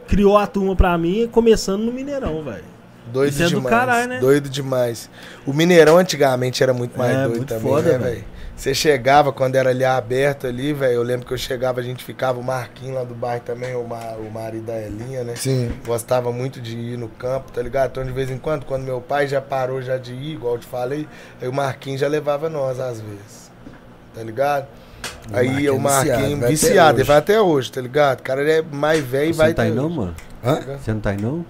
criou 0.06 0.36
a 0.36 0.46
turma 0.46 0.76
pra 0.76 0.96
mim 0.98 1.26
começando 1.32 1.82
no 1.82 1.92
Mineirão, 1.92 2.42
velho. 2.42 2.64
Doido 3.10 3.42
é 3.42 3.46
demais. 3.46 3.66
caralho, 3.66 4.08
né? 4.08 4.20
Doido 4.20 4.48
demais. 4.50 5.10
O 5.46 5.52
Mineirão 5.52 5.96
antigamente 5.96 6.62
era 6.62 6.74
muito 6.74 6.96
mais 6.98 7.12
É, 7.16 7.22
doido 7.22 7.36
muito 7.36 7.48
também, 7.48 7.72
foda, 7.72 7.92
né, 7.92 7.98
velho. 7.98 8.24
Você 8.60 8.74
chegava 8.74 9.32
quando 9.32 9.56
era 9.56 9.70
ali 9.70 9.86
aberto 9.86 10.46
ali, 10.46 10.74
velho. 10.74 10.92
Eu 10.92 11.02
lembro 11.02 11.26
que 11.26 11.32
eu 11.32 11.38
chegava, 11.38 11.80
a 11.80 11.82
gente 11.82 12.04
ficava, 12.04 12.38
o 12.38 12.44
Marquinhos 12.44 12.94
lá 12.94 13.04
do 13.04 13.14
bairro 13.14 13.42
também, 13.42 13.74
o, 13.74 13.82
Mar, 13.84 14.16
o 14.18 14.30
marido 14.30 14.66
da 14.66 14.76
Elinha, 14.78 15.24
né? 15.24 15.34
Sim. 15.34 15.72
Gostava 15.86 16.30
muito 16.30 16.60
de 16.60 16.76
ir 16.76 16.98
no 16.98 17.08
campo, 17.08 17.50
tá 17.50 17.62
ligado? 17.62 17.92
Então, 17.92 18.04
de 18.04 18.12
vez 18.12 18.30
em 18.30 18.36
quando, 18.36 18.66
quando 18.66 18.82
meu 18.82 19.00
pai 19.00 19.26
já 19.26 19.40
parou 19.40 19.80
já 19.80 19.96
de 19.96 20.12
ir, 20.12 20.32
igual 20.34 20.56
eu 20.56 20.60
te 20.60 20.66
falei, 20.66 21.08
aí 21.40 21.48
o 21.48 21.52
Marquinhos 21.54 22.02
já 22.02 22.06
levava 22.06 22.50
nós 22.50 22.78
às 22.78 23.00
vezes. 23.00 23.50
Tá 24.14 24.22
ligado? 24.22 24.66
O 25.32 25.36
aí 25.38 25.70
o 25.70 25.76
é 25.76 25.78
Marquinhos 25.78 26.18
viciado, 26.20 26.46
viciado, 26.48 26.98
ele 26.98 27.04
vai 27.06 27.16
até 27.16 27.40
hoje, 27.40 27.72
tá 27.72 27.80
ligado? 27.80 28.20
O 28.20 28.22
cara 28.22 28.42
ele 28.42 28.52
é 28.52 28.60
mais 28.62 29.02
velho 29.02 29.30
e 29.30 29.32
Você 29.32 29.38
vai 29.38 29.48
não 29.48 29.54
tá 29.54 29.62
aí 29.62 29.70
não, 29.70 29.86
hoje. 29.86 29.96
mano? 29.96 30.14
Hã? 30.44 30.60
Você 30.78 30.92
não 30.92 31.00
tá 31.00 31.10
aí 31.12 31.16
não? 31.22 31.46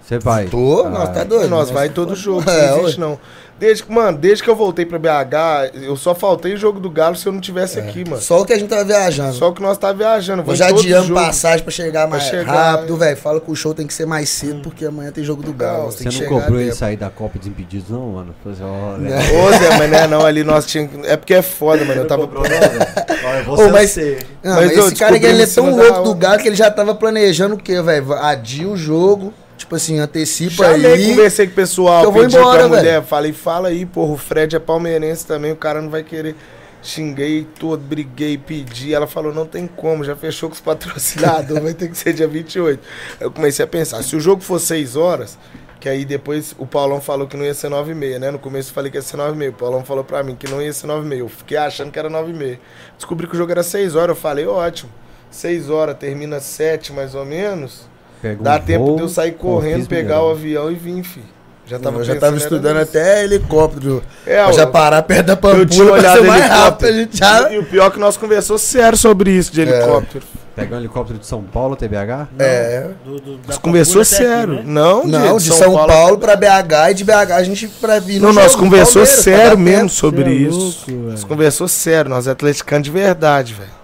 Você 0.00 0.18
vai? 0.18 0.44
Tô, 0.48 0.84
Ah, 0.84 0.90
nós 0.90 1.08
tá 1.14 1.24
doido. 1.24 1.48
Nós 1.48 1.60
Nós 1.60 1.70
vai 1.70 1.88
tá 1.88 1.94
todo 1.94 2.10
foda. 2.10 2.20
jogo, 2.20 2.44
É, 2.50 2.70
não 2.70 2.78
existe 2.82 3.00
ué. 3.00 3.06
não. 3.08 3.18
Desde, 3.58 3.84
que- 3.84 3.92
mano, 3.92 4.18
desde 4.18 4.42
que 4.42 4.50
eu 4.50 4.56
voltei 4.56 4.84
pra 4.84 4.98
BH, 4.98 5.70
eu 5.82 5.96
só 5.96 6.12
faltei 6.14 6.54
o 6.54 6.56
jogo 6.56 6.80
do 6.80 6.90
Galo 6.90 7.14
se 7.14 7.24
eu 7.26 7.32
não 7.32 7.40
tivesse 7.40 7.78
aqui, 7.78 8.04
mano. 8.04 8.16
É. 8.16 8.20
Só 8.20 8.40
o 8.40 8.44
que 8.44 8.52
a 8.52 8.58
gente 8.58 8.68
tava 8.68 8.84
viajando. 8.84 9.32
Só 9.34 9.52
que 9.52 9.62
nós 9.62 9.78
tá 9.78 9.92
viajando. 9.92 10.42
Eu 10.46 10.56
já 10.56 10.66
adiamos 10.68 11.08
passagem 11.10 11.62
pra 11.62 11.70
chegar 11.72 12.08
mais 12.08 12.24
chegar- 12.24 12.52
rápido, 12.52 12.96
velho. 12.96 13.16
Fala 13.16 13.40
que 13.40 13.50
o 13.50 13.54
show 13.54 13.72
tem 13.72 13.86
que 13.86 13.94
ser 13.94 14.06
mais 14.06 14.28
cedo, 14.28 14.60
porque 14.60 14.84
amanhã 14.84 15.12
tem 15.12 15.22
jogo 15.22 15.42
do 15.42 15.52
Galo. 15.52 15.92
Você 15.92 16.04
não 16.04 16.28
cobrou 16.28 16.58
a 16.58 16.62
ele 16.62 16.72
sair 16.72 16.96
da 16.96 17.08
Copa 17.10 17.38
Desimpedidos, 17.38 17.88
não, 17.90 18.06
mano? 18.12 18.34
Assim, 18.44 18.62
olha. 18.62 19.16
Ô, 19.16 19.50
Zé, 19.58 19.78
mas 19.78 19.90
não 19.90 19.98
é 19.98 20.06
não, 20.08 20.26
ali 20.26 20.42
nós 20.44 20.66
tínhamos... 20.66 21.06
É 21.06 21.16
porque 21.16 21.34
é 21.34 21.42
foda, 21.42 21.84
mano. 21.84 22.00
Eu 22.00 22.06
tava... 22.06 22.24
Olha, 22.24 23.44
Ô, 23.48 23.70
mas- 23.70 23.90
você. 23.90 24.18
Não, 24.42 24.56
Mas 24.56 24.76
mas, 24.76 24.86
esse 24.86 24.94
cara 24.96 25.16
ele 25.16 25.42
é 25.42 25.46
tão 25.46 25.70
louco 25.74 26.02
do 26.02 26.14
Galo 26.14 26.38
que 26.38 26.48
ele 26.48 26.56
já 26.56 26.70
tava 26.70 26.94
planejando 26.94 27.54
o 27.54 27.58
quê, 27.58 27.80
velho? 27.80 28.12
Adia 28.14 28.68
o 28.68 28.76
jogo, 28.76 29.32
tipo 29.64 29.76
assim, 29.76 29.98
antecipa 29.98 30.64
Chamei, 30.64 30.92
aí. 30.92 31.08
conversei 31.10 31.46
com 31.46 31.52
o 31.52 31.56
pessoal, 31.56 32.00
que 32.02 32.06
eu 32.06 32.12
vou 32.12 32.24
embora, 32.24 32.58
pra 32.58 32.68
mulher, 32.68 32.82
velho. 32.82 33.02
falei, 33.02 33.32
fala 33.32 33.68
aí, 33.68 33.84
porra, 33.86 34.12
o 34.12 34.16
Fred 34.16 34.54
é 34.54 34.58
palmeirense 34.58 35.26
também, 35.26 35.52
o 35.52 35.56
cara 35.56 35.80
não 35.80 35.90
vai 35.90 36.02
querer. 36.02 36.36
Xinguei 36.82 37.48
todo, 37.58 37.80
briguei, 37.80 38.36
pedi. 38.36 38.92
Ela 38.92 39.06
falou, 39.06 39.32
não 39.32 39.46
tem 39.46 39.66
como, 39.66 40.04
já 40.04 40.14
fechou 40.14 40.50
com 40.50 40.54
os 40.54 40.60
patrocinadores, 40.60 41.62
vai 41.62 41.72
ter 41.72 41.88
que 41.88 41.96
ser 41.96 42.12
dia 42.12 42.28
28. 42.28 42.78
Aí 43.18 43.26
eu 43.26 43.30
comecei 43.30 43.64
a 43.64 43.66
pensar, 43.66 44.02
se 44.02 44.14
o 44.14 44.20
jogo 44.20 44.42
for 44.42 44.60
6 44.60 44.94
horas, 44.94 45.38
que 45.80 45.88
aí 45.88 46.04
depois 46.04 46.54
o 46.58 46.66
Paulão 46.66 47.00
falou 47.00 47.26
que 47.26 47.38
não 47.38 47.44
ia 47.44 47.54
ser 47.54 47.70
9 47.70 47.92
e 47.92 47.94
meia, 47.94 48.18
né? 48.18 48.30
No 48.30 48.38
começo 48.38 48.68
eu 48.68 48.74
falei 48.74 48.90
que 48.90 48.98
ia 48.98 49.02
ser 49.02 49.16
9 49.16 49.32
e 49.32 49.36
meia. 49.36 49.50
O 49.50 49.54
Paulão 49.54 49.82
falou 49.82 50.04
pra 50.04 50.22
mim 50.22 50.36
que 50.36 50.46
não 50.46 50.60
ia 50.60 50.72
ser 50.74 50.86
9 50.86 51.06
e 51.06 51.08
meia. 51.08 51.20
Eu 51.20 51.28
fiquei 51.30 51.56
achando 51.56 51.90
que 51.90 51.98
era 51.98 52.10
9 52.10 52.30
e 52.30 52.34
meia. 52.34 52.60
Descobri 52.98 53.26
que 53.26 53.34
o 53.34 53.38
jogo 53.38 53.50
era 53.50 53.62
6 53.62 53.96
horas, 53.96 54.14
eu 54.14 54.20
falei, 54.20 54.46
ótimo. 54.46 54.90
6 55.30 55.70
horas, 55.70 55.96
termina 55.96 56.38
7 56.38 56.92
mais 56.92 57.14
ou 57.14 57.24
menos. 57.24 57.88
Pega 58.24 58.40
um 58.40 58.42
Dá 58.42 58.58
tempo 58.58 58.86
voo, 58.86 58.96
de 58.96 59.02
eu 59.02 59.08
sair 59.10 59.32
correndo, 59.32 59.86
pegar 59.86 60.22
o 60.22 60.30
avião 60.30 60.70
e 60.70 60.74
vir, 60.74 61.02
fi. 61.02 61.20
Já 61.66 61.78
tava, 61.78 61.98
eu 61.98 62.04
já 62.04 62.16
tava 62.16 62.38
estudando 62.38 62.78
até 62.78 63.22
helicóptero. 63.22 64.02
É, 64.26 64.42
pra 64.42 64.52
já 64.52 64.66
parar 64.66 65.02
perto 65.02 65.26
da 65.26 65.32
Eu 65.34 65.36
Pampulha 65.36 65.66
tinha 65.66 65.84
pra 65.84 65.94
olhado 65.94 66.20
ser 66.22 66.26
mais 66.26 66.44
rápido. 66.46 66.88
A 66.88 66.92
gente 66.92 67.18
já... 67.18 67.52
E 67.52 67.58
o 67.58 67.64
pior 67.64 67.86
é 67.86 67.90
que 67.90 67.98
nós 67.98 68.16
conversou 68.16 68.56
sério 68.56 68.96
sobre 68.96 69.30
isso 69.30 69.52
de 69.52 69.60
helicóptero. 69.60 70.24
Pegar 70.56 70.76
um 70.76 70.80
helicóptero 70.80 71.18
de 71.18 71.26
São 71.26 71.42
Paulo, 71.42 71.76
TBH? 71.76 72.28
É. 72.38 72.86
Do, 73.04 73.16
do, 73.20 73.36
da 73.36 73.48
Nós 73.48 73.58
conversou 73.58 74.00
até 74.00 74.14
aqui, 74.16 74.24
sério. 74.24 74.54
né? 74.54 74.62
Não, 74.64 75.06
Não, 75.06 75.36
de 75.36 75.52
São, 75.52 75.74
Paulo, 75.74 76.16
pra 76.16 76.34
BH 76.34 76.90
e 76.90 76.94
de 76.94 77.04
BH 77.04 77.32
a 77.34 77.42
gente 77.42 77.68
pra 77.68 77.98
vir 77.98 78.20
no 78.20 78.28
Não, 78.28 78.32
nós 78.32 78.54
conversou 78.54 79.02
pra 79.02 79.12
sério 79.12 79.58
mesmo 79.58 79.90
sobre 79.90 80.22
é 80.24 80.32
isso. 80.32 80.86
nós 80.88 81.24
conversou 81.24 81.68
sério, 81.68 82.08
nós 82.08 82.26
é 82.26 82.30
atleticano 82.30 82.82
de 82.82 82.90
verdade, 82.90 83.52
velho. 83.52 83.83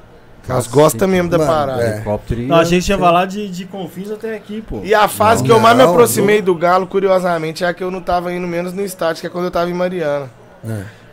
Cacete. 0.56 0.74
gostamos 0.74 1.14
mesmo 1.14 1.28
da 1.30 1.38
Mano, 1.38 1.50
parada. 1.50 1.82
é. 1.82 1.94
Helicóptero. 1.96 2.42
Não, 2.42 2.56
a 2.56 2.64
gente 2.64 2.88
ia 2.88 2.98
falar 2.98 3.26
de, 3.26 3.48
de 3.48 3.64
Confins 3.64 4.10
até 4.10 4.34
aqui, 4.36 4.62
pô. 4.62 4.80
E 4.82 4.94
a 4.94 5.08
fase 5.08 5.40
Não, 5.42 5.46
que 5.46 5.52
eu 5.52 5.60
mais 5.60 5.76
me 5.76 5.82
não, 5.82 5.90
aproximei 5.90 6.40
do 6.42 6.54
Galo, 6.54 6.86
curiosamente, 6.86 7.64
é 7.64 7.68
a 7.68 7.74
que 7.74 7.82
eu 7.82 7.90
não 7.90 8.00
tava 8.00 8.32
indo 8.32 8.46
menos 8.46 8.72
no 8.72 8.82
estádio, 8.84 9.20
que 9.20 9.26
é 9.26 9.30
quando 9.30 9.46
eu 9.46 9.50
tava 9.50 9.70
em 9.70 9.74
Mariana. 9.74 10.28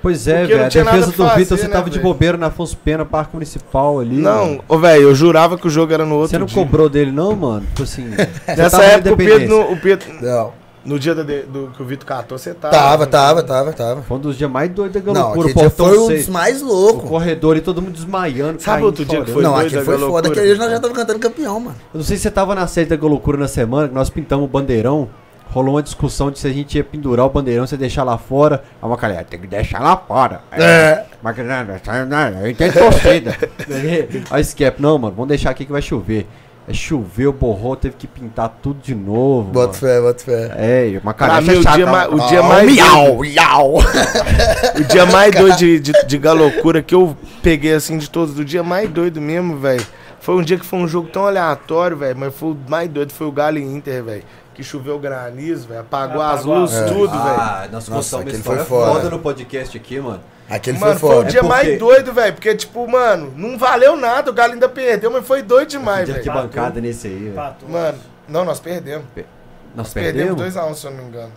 Pois 0.02 0.28
é, 0.28 0.46
velho. 0.46 0.58
não 0.60 0.66
A 0.66 0.70
defesa 0.70 1.06
do 1.08 1.14
fazer, 1.14 1.40
Vitor, 1.40 1.58
você 1.58 1.68
né, 1.68 1.74
tava 1.74 1.90
de 1.90 1.98
velho? 1.98 2.04
bobeira 2.04 2.38
na 2.38 2.48
Afonso 2.48 2.78
Pena, 2.78 3.04
Parque 3.04 3.34
Municipal 3.34 4.00
ali. 4.00 4.16
Não, 4.16 4.60
velho, 4.80 5.04
eu 5.04 5.16
jurava 5.16 5.58
que 5.58 5.66
o 5.68 5.70
jogo 5.70 5.92
era 5.92 6.06
no 6.06 6.16
outro 6.16 6.30
Você 6.30 6.38
não 6.38 6.46
dia. 6.46 6.56
cobrou 6.56 6.88
dele, 6.88 7.12
não, 7.12 7.36
mano? 7.36 7.66
Tipo 7.66 7.84
assim. 7.84 8.10
Nessa 8.56 8.84
época, 8.84 9.14
o 9.14 9.18
Pedro, 9.18 9.72
o 9.72 9.78
Pedro, 9.78 10.08
Não, 10.22 10.54
no 10.88 10.98
dia 10.98 11.14
do, 11.14 11.24
do- 11.24 11.72
que 11.76 11.82
o 11.82 11.86
Vitor 11.86 12.06
catou, 12.08 12.38
você 12.38 12.54
tava. 12.54 12.74
tava, 12.76 13.06
né? 13.06 13.12
tava, 13.12 13.44
tava, 13.44 13.74
tava. 13.74 14.02
Foi 14.02 14.18
um 14.18 14.20
dos 14.22 14.38
dias 14.38 14.50
mais 14.50 14.70
doidos 14.72 15.02
da 15.04 15.14
Não, 15.14 15.34
O 15.34 15.44
dia 15.46 15.54
portão 15.54 15.70
foi 15.88 16.00
um 16.00 16.08
6. 16.08 16.20
dos 16.26 16.30
mais 16.34 16.62
O 16.62 16.66
loucos. 16.66 17.10
corredor 17.10 17.58
e 17.58 17.62
todo 17.62 17.82
mundo 17.82 17.94
desmaiando. 17.94 18.62
Sabe 18.62 18.84
outro 18.84 19.04
dia 19.06 19.22
que 19.24 19.32
foi 19.32 19.44
Não, 19.44 19.56
aquele 19.56 19.82
foi 19.84 19.98
loucura? 19.98 20.12
foda. 20.24 20.30
Aquele 20.30 20.46
dia 20.48 20.56
nós 20.58 20.72
já 20.72 20.80
tava 20.80 20.94
cantando 20.94 21.20
campeão, 21.20 21.60
mano. 21.60 21.76
Eu 21.94 21.98
não 21.98 22.04
sei 22.06 22.18
se 22.18 22.24
você 22.24 22.32
tava 22.32 22.56
na 22.56 22.66
série 22.68 22.88
da 22.88 22.96
Golocura 22.96 23.38
na 23.38 23.48
semana, 23.48 23.88
que 23.90 23.94
nós 23.94 24.10
pintamos 24.10 24.46
o 24.46 24.48
bandeirão. 24.48 25.10
Rolou 25.50 25.76
uma 25.76 25.84
discussão 25.84 26.30
de 26.30 26.40
se 26.40 26.46
a 26.48 26.52
gente 26.52 26.76
ia 26.78 26.84
pendurar 26.84 27.26
o 27.26 27.30
bandeirão, 27.30 27.66
se 27.66 27.78
deixar 27.78 28.04
lá 28.04 28.18
fora. 28.18 28.64
Aí 28.82 28.88
uma 28.88 28.98
galera, 28.98 29.24
tem 29.24 29.40
que 29.40 29.48
deixar 29.48 29.80
lá 29.80 29.96
fora. 29.96 30.42
É. 30.52 31.04
Mas 31.24 31.36
que 31.36 31.42
não, 31.44 31.64
não, 31.66 32.06
não, 32.06 32.18
a 32.44 32.48
gente 32.48 32.58
tem 32.58 32.72
torcida. 32.72 33.36
Aí 34.30 34.42
Skep, 34.44 34.82
não, 34.82 34.98
mano, 34.98 35.16
vamos 35.16 35.30
deixar 35.30 35.50
aqui 35.52 35.66
que 35.66 35.72
vai 35.72 35.82
chover. 35.82 36.28
Aí 36.68 36.74
choveu, 36.76 37.32
borrou, 37.32 37.78
teve 37.78 37.96
que 37.96 38.06
pintar 38.06 38.58
tudo 38.62 38.82
de 38.82 38.94
novo. 38.94 39.52
Bota 39.52 39.68
mano. 39.68 39.74
fé, 39.74 40.02
bota 40.02 40.24
fé. 40.24 40.52
É, 40.58 41.00
uma 41.02 41.14
cara 41.14 41.40
mim, 41.40 41.52
o 41.52 41.62
dia, 41.62 41.86
mais, 41.88 42.12
o 42.12 42.28
dia 42.28 42.40
Ah, 42.42 42.44
mais 42.44 42.72
miau, 42.74 43.06
doido, 43.06 43.20
miau. 43.22 43.74
o 44.76 44.84
dia 44.84 45.06
mais 45.12 45.34
doido 45.34 45.56
de, 45.56 45.80
de, 45.80 45.94
de 46.06 46.18
galocura 46.18 46.82
que 46.82 46.94
eu 46.94 47.16
peguei 47.42 47.74
assim 47.74 47.98
de 47.98 48.10
todos, 48.10 48.38
o 48.38 48.44
dia 48.44 48.64
mais 48.64 48.90
doido 48.90 49.22
mesmo, 49.22 49.58
velho. 49.58 49.86
Foi 50.20 50.36
um 50.36 50.42
dia 50.42 50.58
que 50.58 50.66
foi 50.66 50.80
um 50.80 50.88
jogo 50.88 51.08
tão 51.08 51.26
aleatório, 51.26 51.96
velho, 51.96 52.18
mas 52.20 52.36
foi 52.36 52.50
o 52.50 52.58
mais 52.68 52.90
doido, 52.90 53.14
foi 53.14 53.28
o 53.28 53.32
Galo 53.32 53.58
e 53.58 53.64
Inter, 53.64 54.04
velho. 54.04 54.24
Que 54.54 54.62
choveu 54.62 55.00
granizo, 55.00 55.70
velho, 55.70 55.80
apagou 55.82 56.22
as 56.22 56.42
Apagou 56.42 56.60
luzes, 56.60 56.76
as 56.76 56.92
tudo, 56.92 57.12
velho. 57.12 57.40
Ah, 57.40 57.68
nós 57.72 57.88
Nossa, 57.88 58.18
contamos 58.18 58.34
uma 58.34 58.38
história 58.40 58.66
foi 58.66 58.66
foda. 58.66 58.92
foda 58.94 59.10
no 59.10 59.20
podcast 59.20 59.78
aqui, 59.78 60.00
mano. 60.02 60.20
Aquele 60.50 60.80
Mano, 60.80 60.98
foi 60.98 61.00
foi 61.00 61.10
o 61.10 61.14
foda. 61.20 61.30
dia 61.30 61.40
É 61.40 61.44
porque- 61.44 61.56
mais 61.56 61.80
doido, 61.80 62.14
velho, 62.14 62.34
porque, 62.34 62.56
tipo, 62.56 62.88
mano, 62.88 63.34
não 63.36 63.58
valeu 63.58 63.98
nada, 63.98 64.32
o 64.32 64.34
Galo 64.34 64.54
ainda 64.54 64.70
perdeu, 64.70 65.12
mas 65.12 65.28
foi 65.28 65.42
doido 65.42 65.68
demais, 65.70 66.06
De 66.06 66.14
velho. 66.14 66.32
arquibancada 66.32 66.80
nesse 66.80 67.08
aí, 67.08 67.30
velho. 67.36 67.56
Mano, 67.68 67.98
não, 68.30 68.46
nós 68.46 68.60
perdemos. 68.60 69.06
Nós 69.76 69.94
Perdemos 69.94 70.36
perdemos? 70.38 70.42
2x1, 70.56 70.74
se 70.74 70.86
eu 70.88 70.92
não 70.92 70.98
me 71.04 71.10
engano. 71.10 71.32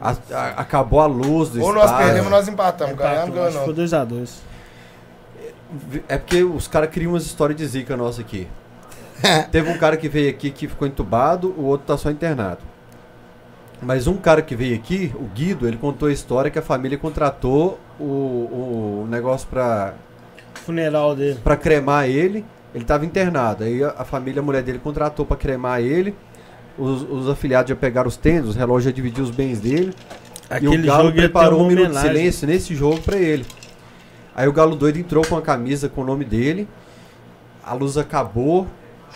A- 0.00 0.16
a- 0.32 0.48
acabou 0.60 1.00
a 1.00 1.06
luz 1.06 1.48
do 1.50 1.62
Ou 1.62 1.72
nós 1.72 1.84
estádio. 1.84 2.06
perdemos, 2.06 2.30
nós 2.30 2.48
empatamos. 2.48 2.96
Ganhamos, 2.96 3.30
que 3.48 3.54
não. 3.56 3.64
foi 3.64 3.74
2x2. 3.74 4.30
É 6.08 6.18
porque 6.18 6.42
os 6.42 6.68
caras 6.68 6.90
criam 6.90 7.12
umas 7.12 7.24
histórias 7.24 7.56
de 7.58 7.66
zica 7.66 7.96
nossa 7.96 8.20
aqui. 8.20 8.46
Teve 9.50 9.70
um 9.70 9.78
cara 9.78 9.96
que 9.96 10.08
veio 10.08 10.28
aqui 10.28 10.50
que 10.50 10.68
ficou 10.68 10.86
entubado, 10.86 11.54
o 11.56 11.64
outro 11.64 11.86
tá 11.86 11.96
só 11.96 12.10
internado. 12.10 12.58
Mas 13.82 14.06
um 14.06 14.16
cara 14.16 14.40
que 14.40 14.54
veio 14.54 14.76
aqui, 14.76 15.12
o 15.16 15.24
Guido, 15.24 15.66
ele 15.66 15.76
contou 15.76 16.08
a 16.08 16.12
história 16.12 16.50
que 16.50 16.58
a 16.58 16.62
família 16.62 16.96
contratou 16.96 17.80
o, 17.98 18.04
o 18.04 19.06
negócio 19.10 19.48
pra, 19.48 19.94
Funeral 20.54 21.16
dele. 21.16 21.38
pra 21.42 21.56
cremar 21.56 22.08
ele. 22.08 22.44
Ele 22.74 22.84
tava 22.84 23.04
internado. 23.04 23.64
Aí 23.64 23.82
a, 23.84 24.04
família, 24.04 24.40
a 24.40 24.44
mulher 24.44 24.62
dele 24.62 24.78
contratou 24.78 25.26
pra 25.26 25.36
cremar 25.36 25.80
ele. 25.80 26.14
Os, 26.78 27.02
os 27.02 27.28
afiliados 27.28 27.68
já 27.68 27.76
pegaram 27.76 28.08
os 28.08 28.16
tênis, 28.16 28.48
os 28.48 28.56
relógios 28.56 28.84
já 28.84 28.90
dividiu 28.92 29.22
os 29.24 29.30
bens 29.30 29.60
dele. 29.60 29.92
e 30.50 30.54
Aquele 30.54 30.84
o 30.84 30.86
Galo 30.86 31.12
preparou 31.12 31.62
um 31.62 31.66
minuto 31.68 31.90
de 31.90 31.98
silêncio 31.98 32.46
nesse 32.46 32.74
jogo 32.74 33.00
pra 33.02 33.16
ele. 33.18 33.44
Aí 34.34 34.48
o 34.48 34.52
Galo 34.52 34.74
doido 34.74 34.98
entrou 34.98 35.26
com 35.26 35.36
a 35.36 35.42
camisa 35.42 35.88
com 35.88 36.00
o 36.00 36.04
nome 36.04 36.24
dele. 36.24 36.66
A 37.62 37.74
luz 37.74 37.98
acabou, 37.98 38.66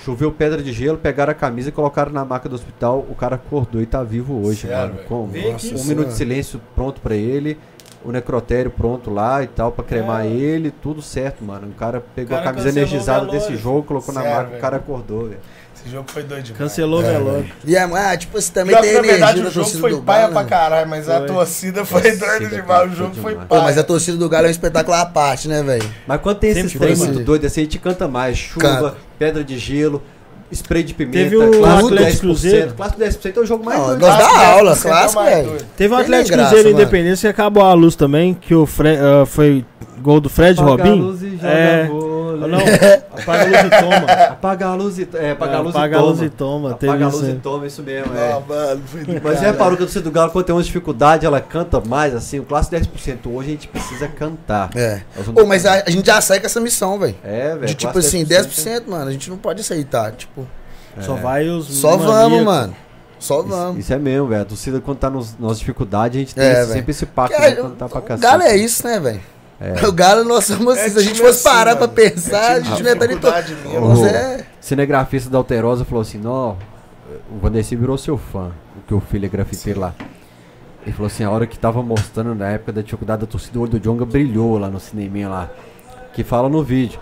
choveu 0.04 0.30
pedra 0.32 0.62
de 0.62 0.72
gelo, 0.72 0.98
pegaram 0.98 1.32
a 1.32 1.34
camisa 1.34 1.68
e 1.68 1.72
colocaram 1.72 2.12
na 2.12 2.24
maca 2.24 2.48
do 2.48 2.54
hospital. 2.54 3.04
O 3.10 3.14
cara 3.14 3.36
acordou 3.36 3.80
e 3.82 3.86
tá 3.86 4.02
vivo 4.02 4.44
hoje, 4.46 4.66
Sério, 4.66 4.94
mano. 5.10 5.26
Vem 5.26 5.52
aqui, 5.52 5.74
um 5.76 5.84
minuto 5.84 6.08
de 6.08 6.14
silêncio 6.14 6.60
pronto 6.74 7.00
pra 7.00 7.14
ele. 7.14 7.58
O 8.04 8.12
necrotério 8.12 8.70
pronto 8.70 9.10
lá 9.10 9.42
e 9.42 9.48
tal, 9.48 9.72
pra 9.72 9.82
cremar 9.84 10.24
É. 10.24 10.28
ele, 10.28 10.70
tudo 10.70 11.02
certo, 11.02 11.42
mano. 11.44 11.68
O 11.68 11.72
cara 11.72 12.00
pegou 12.14 12.36
O 12.36 12.38
cara 12.38 12.50
a 12.50 12.52
camisa 12.52 12.68
o 12.68 12.70
energizada 12.70 13.26
desse 13.26 13.56
jogo, 13.56 13.82
colocou 13.82 14.14
na 14.14 14.20
Sério, 14.20 14.36
maca, 14.36 14.46
o 14.46 14.50
velho. 14.50 14.62
cara 14.62 14.76
acordou, 14.76 15.24
velho. 15.24 15.40
Esse 15.86 15.92
jogo 15.94 16.10
foi 16.10 16.24
doido 16.24 16.42
demais. 16.42 16.58
Cancelou 16.58 16.98
o 16.98 17.02
velório. 17.02 17.46
E 17.64 17.76
é, 17.76 17.80
ah, 17.80 18.16
tipo, 18.16 18.40
você 18.40 18.52
também 18.52 18.74
Pior 18.74 18.82
tem 18.82 18.90
que, 18.90 18.96
na 18.96 18.98
energia 19.06 19.12
verdade, 19.26 19.42
da 19.42 19.48
o 19.48 19.52
jogo 19.52 19.70
foi 19.70 19.90
do 19.92 20.02
paia 20.02 20.28
pra 20.28 20.42
né? 20.42 20.48
caralho, 20.48 20.90
mas 20.90 21.08
a 21.08 21.18
Foi. 21.18 21.26
torcida 21.28 21.84
foi 21.84 22.02
doida 22.02 22.26
Torcida, 22.26 22.56
demais. 22.56 22.92
O 22.92 22.96
jogo 22.96 23.14
foi. 23.14 23.34
Pô, 23.36 23.46
paia. 23.46 23.62
mas 23.62 23.78
a 23.78 23.84
torcida 23.84 24.16
do 24.16 24.28
Galo 24.28 24.46
é 24.46 24.48
um 24.48 24.50
espetáculo 24.50 24.96
à 24.96 25.06
parte, 25.06 25.46
né, 25.46 25.62
velho? 25.62 25.88
Mas 26.04 26.20
quando 26.20 26.38
tem 26.38 26.50
esses 26.50 26.72
trem 26.72 26.96
muito 26.96 27.20
doidos 27.20 27.46
assim, 27.46 27.60
a 27.60 27.64
gente 27.64 27.78
canta 27.78 28.08
mais. 28.08 28.36
Chuva, 28.36 28.60
Canta. 28.66 28.96
pedra 29.16 29.44
de 29.44 29.56
gelo, 29.58 30.02
spray 30.52 30.82
de 30.82 30.92
pimenta, 30.92 31.18
Teve 31.18 31.36
o 31.36 31.50
clássico 31.60 31.86
Atlético 31.86 32.16
10%. 32.16 32.20
Cruzeiro. 32.20 32.74
Clássico 32.74 33.00
10% 33.00 33.36
é 33.36 33.40
o 33.40 33.46
jogo 33.46 33.64
mais 33.64 33.78
Não, 33.78 33.86
doido. 33.86 34.00
nós 34.00 34.16
Clássico, 34.16 34.38
dá 34.40 34.46
aula, 34.48 34.70
é 34.70 34.74
o 34.74 34.80
clássico, 34.80 35.22
velho. 35.24 35.48
doido. 35.48 35.64
Teve 35.76 35.94
um 35.94 35.98
Atlético 35.98 36.36
graça, 36.36 36.48
Cruzeiro 36.50 36.72
mano. 36.72 36.82
Independência 36.82 37.32
que 37.32 37.40
acabou 37.40 37.62
a 37.62 37.74
luz 37.74 37.94
também, 37.94 38.34
que 38.34 38.54
o 38.56 38.66
Fre 38.66 38.88
ah, 38.96 39.24
foi 39.24 39.64
gol 40.06 40.20
do 40.20 40.28
Fred 40.30 40.58
Apaga 40.60 40.82
a 40.82 40.86
Robin. 40.86 41.00
luz 41.02 41.22
e 41.22 41.30
joga 41.36 41.48
É. 41.48 41.86
vôlei. 41.86 42.16
Não, 42.50 42.58
apaga 43.18 43.42
a 43.42 43.62
luz 43.62 43.66
e 43.66 43.70
toma. 43.80 44.12
Apaga 44.30 44.66
a 44.66 44.74
luz 44.74 44.98
e, 44.98 45.08
é, 45.14 45.30
apaga 45.32 45.56
a 45.56 45.60
luz 45.60 45.74
apaga 45.76 45.92
e 45.94 45.96
a 45.96 45.98
toma. 46.00 46.10
luz 46.10 46.22
e 46.22 46.28
toma. 46.30 46.70
Apaga 46.72 46.92
a 47.04 47.08
isso 47.08 47.16
luz 47.18 47.28
e 47.28 47.34
toma, 47.34 47.66
isso 47.66 47.82
mesmo, 47.82 48.12
Ah, 48.14 48.18
é. 48.20 48.42
mano, 48.48 48.82
foi 48.86 49.04
do 49.04 49.20
Mas 49.22 49.40
já 49.40 49.46
reparou 49.46 49.70
que 49.76 49.82
a 49.82 49.86
torcida 49.86 50.04
do 50.04 50.10
Galo, 50.10 50.30
quando 50.30 50.44
tem 50.44 50.54
uma 50.54 50.62
dificuldade, 50.62 51.26
ela 51.26 51.40
canta 51.40 51.80
mais, 51.80 52.14
assim, 52.14 52.38
o 52.38 52.44
clássico 52.44 52.76
10%. 52.76 53.30
Hoje 53.30 53.48
a 53.48 53.52
gente 53.52 53.68
precisa 53.68 54.06
cantar. 54.08 54.70
É. 54.76 55.00
Mas 55.46 55.64
a, 55.66 55.82
a 55.86 55.90
gente 55.90 56.06
já 56.06 56.20
sai 56.20 56.38
com 56.40 56.46
essa 56.46 56.60
missão, 56.60 56.98
velho. 56.98 57.14
É, 57.24 57.54
velho. 57.54 57.66
De 57.66 57.74
tipo 57.74 57.92
clássico 57.92 58.16
assim, 58.16 58.24
10%. 58.24 58.82
10%, 58.84 58.86
mano, 58.88 59.08
a 59.08 59.12
gente 59.12 59.28
não 59.30 59.36
pode 59.38 59.60
aceitar. 59.60 60.12
Tipo, 60.12 60.46
Só 61.00 61.14
vai 61.14 61.48
os 61.48 61.66
só 61.80 61.96
vamos, 61.96 62.42
mano. 62.44 62.74
Só 63.18 63.40
Isso, 63.40 63.48
vamos. 63.48 63.78
isso 63.80 63.92
é 63.94 63.98
mesmo, 63.98 64.26
velho. 64.28 64.42
A 64.42 64.44
torcida, 64.44 64.78
quando 64.78 64.98
tá 64.98 65.08
nos, 65.08 65.38
nas 65.38 65.58
dificuldades, 65.58 66.16
a 66.16 66.20
gente 66.20 66.34
tem 66.34 66.44
É, 66.44 66.62
esse- 66.62 66.72
sempre 66.74 66.90
esse 66.90 67.06
pacto, 67.06 67.34
Porque 67.34 67.50
né? 67.50 67.56
a- 67.58 67.62
Quando 67.62 67.76
tá 67.76 67.88
pra 67.88 67.98
o 67.98 68.02
cacete. 68.02 68.20
Galo 68.22 68.42
é 68.42 68.56
isso, 68.58 68.86
né, 68.86 69.00
velho? 69.00 69.20
O 69.88 69.92
Galo, 69.92 70.24
nós 70.24 70.44
somos 70.44 70.76
É 70.76 70.82
assim. 70.86 70.90
Se 70.94 70.98
a 70.98 71.02
gente 71.02 71.20
fosse 71.20 71.42
parar 71.42 71.70
assim, 71.72 71.78
pra 71.78 71.86
mano. 71.86 71.94
pensar, 71.94 72.52
É 72.52 72.56
a 72.56 72.60
gente 72.60 72.82
não 72.82 72.88
ia 72.88 72.92
estar 72.92 73.06
nem 73.06 73.16
to... 73.18 73.26
dificuldade 73.32 73.54
mesmo. 73.68 73.88
Mas 73.88 73.98
Ô, 74.00 74.06
é. 74.06 74.46
cinegrafista 74.60 75.30
da 75.30 75.38
Alterosa 75.38 75.84
falou 75.84 76.02
assim: 76.02 76.18
Não, 76.18 76.58
o 77.30 77.38
Vandeci 77.40 77.74
virou 77.74 77.96
seu 77.96 78.18
fã, 78.18 78.50
o 78.76 78.86
que 78.86 78.92
o 78.94 79.00
filho 79.00 79.24
é 79.24 79.28
grafiteiro 79.28 79.80
lá. 79.80 79.94
Ele 80.84 80.92
falou 80.94 81.06
assim: 81.06 81.24
a 81.24 81.30
hora 81.30 81.46
que 81.46 81.58
tava 81.58 81.82
mostrando 81.82 82.34
na 82.34 82.48
época 82.50 82.72
da 82.72 82.82
dificuldade 82.82 83.22
da 83.22 83.26
torcida, 83.26 83.58
o 83.58 83.62
olho 83.62 83.72
do 83.72 83.80
Jonga 83.80 84.04
brilhou 84.04 84.58
lá 84.58 84.68
no 84.68 84.78
cineminha 84.78 85.28
lá. 85.28 85.50
Que 86.12 86.22
fala 86.22 86.48
no 86.48 86.62
vídeo. 86.62 87.00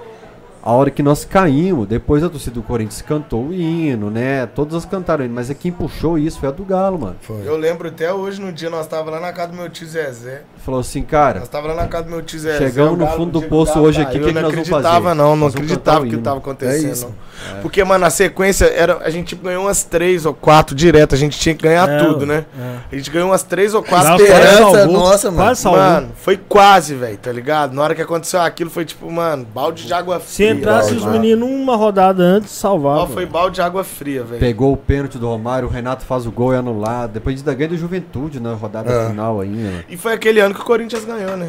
A 0.67 0.73
hora 0.73 0.91
que 0.91 1.03
nós 1.03 1.27
caímos, 1.27 1.87
depois 1.87 2.25
a 2.25 2.29
torcida 2.31 2.55
do 2.55 2.63
Corinthians 2.63 3.03
cantou 3.03 3.49
o 3.49 3.53
hino, 3.53 4.09
né? 4.11 4.47
Todas 4.47 4.87
cantaram 4.87 5.23
o 5.23 5.27
hino, 5.27 5.35
mas 5.35 5.51
é 5.51 5.55
quem 5.55 5.71
puxou 5.71 6.17
isso 6.17 6.41
foi 6.41 6.49
a 6.49 6.53
do 6.53 6.65
Galo, 6.65 6.99
mano. 6.99 7.17
Eu 7.45 7.59
lembro 7.59 7.89
até 7.89 8.11
hoje, 8.15 8.41
no 8.41 8.51
dia, 8.51 8.71
nós 8.71 8.87
tava 8.87 9.11
lá 9.11 9.21
na 9.21 9.31
casa 9.31 9.49
do 9.53 9.57
meu 9.59 9.69
tio 9.69 9.87
Zezé. 9.87 10.41
Falou 10.65 10.81
assim, 10.81 11.03
cara, 11.03 11.41
Nós 11.41 11.51
tava 11.51 11.69
lá 11.69 11.75
na 11.75 11.87
casa 11.87 12.05
do 12.05 12.11
meu 12.13 12.23
tio 12.23 12.39
Zezé. 12.39 12.57
Chegamos 12.57 12.99
no 12.99 13.07
fundo 13.09 13.39
do 13.39 13.43
poço 13.47 13.79
hoje 13.79 14.01
aqui, 14.01 14.17
o 14.17 14.25
que 14.25 14.33
que 14.33 14.39
eu 14.39 14.43
nós 14.43 14.43
vamos 14.55 14.59
acreditava, 14.69 15.03
fazer? 15.11 15.15
não, 15.15 15.25
não 15.25 15.37
Nós 15.37 15.53
vamos 15.53 15.55
acreditava 15.71 16.07
que 16.07 16.17
tava 16.17 16.39
acontecendo. 16.39 16.89
É 16.89 16.93
isso. 16.93 17.15
não. 17.53 17.61
Porque, 17.61 17.85
mano, 17.85 18.01
na 18.05 18.09
sequência, 18.11 18.65
era, 18.65 18.99
a 19.05 19.11
gente 19.11 19.35
ganhou 19.37 19.65
umas 19.65 19.85
três 19.85 20.25
ou 20.25 20.33
quatro 20.33 20.75
direto, 20.75 21.15
a 21.15 21.19
gente 21.19 21.39
tinha 21.39 21.55
que 21.55 21.63
ganhar 21.63 21.87
É, 21.87 21.99
tudo, 21.99 22.25
né? 22.25 22.47
é. 22.59 22.77
A 22.91 22.97
gente 22.97 23.11
ganhou 23.11 23.29
umas 23.29 23.43
três 23.43 23.75
ou 23.75 23.83
quatro 23.83 24.17
quase 24.17 24.23
Esperança 24.23 24.87
nossa, 24.87 25.31
mano. 25.31 25.45
Quase. 25.45 25.69
Mano, 25.69 26.09
foi 26.17 26.37
quase, 26.39 26.95
velho, 26.95 27.19
tá 27.19 27.31
ligado? 27.31 27.75
Na 27.75 27.83
hora 27.83 27.95
que 27.95 28.01
aconteceu 28.01 28.41
aquilo, 28.41 28.71
foi 28.71 28.87
tipo, 28.87 29.11
mano, 29.13 29.45
balde 29.53 29.87
de 29.87 29.93
água 29.93 30.19
fria. 30.21 30.54
Entrasse 30.59 30.95
os 30.95 31.05
meninos 31.05 31.49
uma 31.49 31.77
rodada 31.77 32.23
antes, 32.23 32.51
Ó, 32.53 32.61
salvava. 32.69 33.07
foi 33.09 33.27
balde 33.27 33.57
de 33.57 33.63
água 33.63 33.85
fria, 33.85 34.23
velho. 34.25 34.41
Pegou 34.41 34.73
o 34.73 34.77
pênalti 34.77 35.19
do 35.19 35.27
Romário, 35.29 35.69
o 35.69 35.71
Renato 35.71 36.05
faz 36.05 36.27
o 36.27 36.31
gol 36.33 36.53
e 36.55 36.57
anulado. 36.57 37.13
Depois 37.13 37.41
da 37.43 37.55
ganha 37.55 37.69
do 37.71 37.77
Juventude 37.77 38.41
na 38.41 38.55
rodada 38.55 38.91
É. 38.91 39.09
final 39.09 39.41
ainda. 39.41 39.57
né? 39.71 39.85
E 39.89 39.97
foi 39.97 40.13
aquele 40.13 40.41
ano 40.41 40.55
que 40.55 40.61
o 40.61 40.65
Corinthians 40.65 41.05
ganhou, 41.05 41.37
né? 41.37 41.49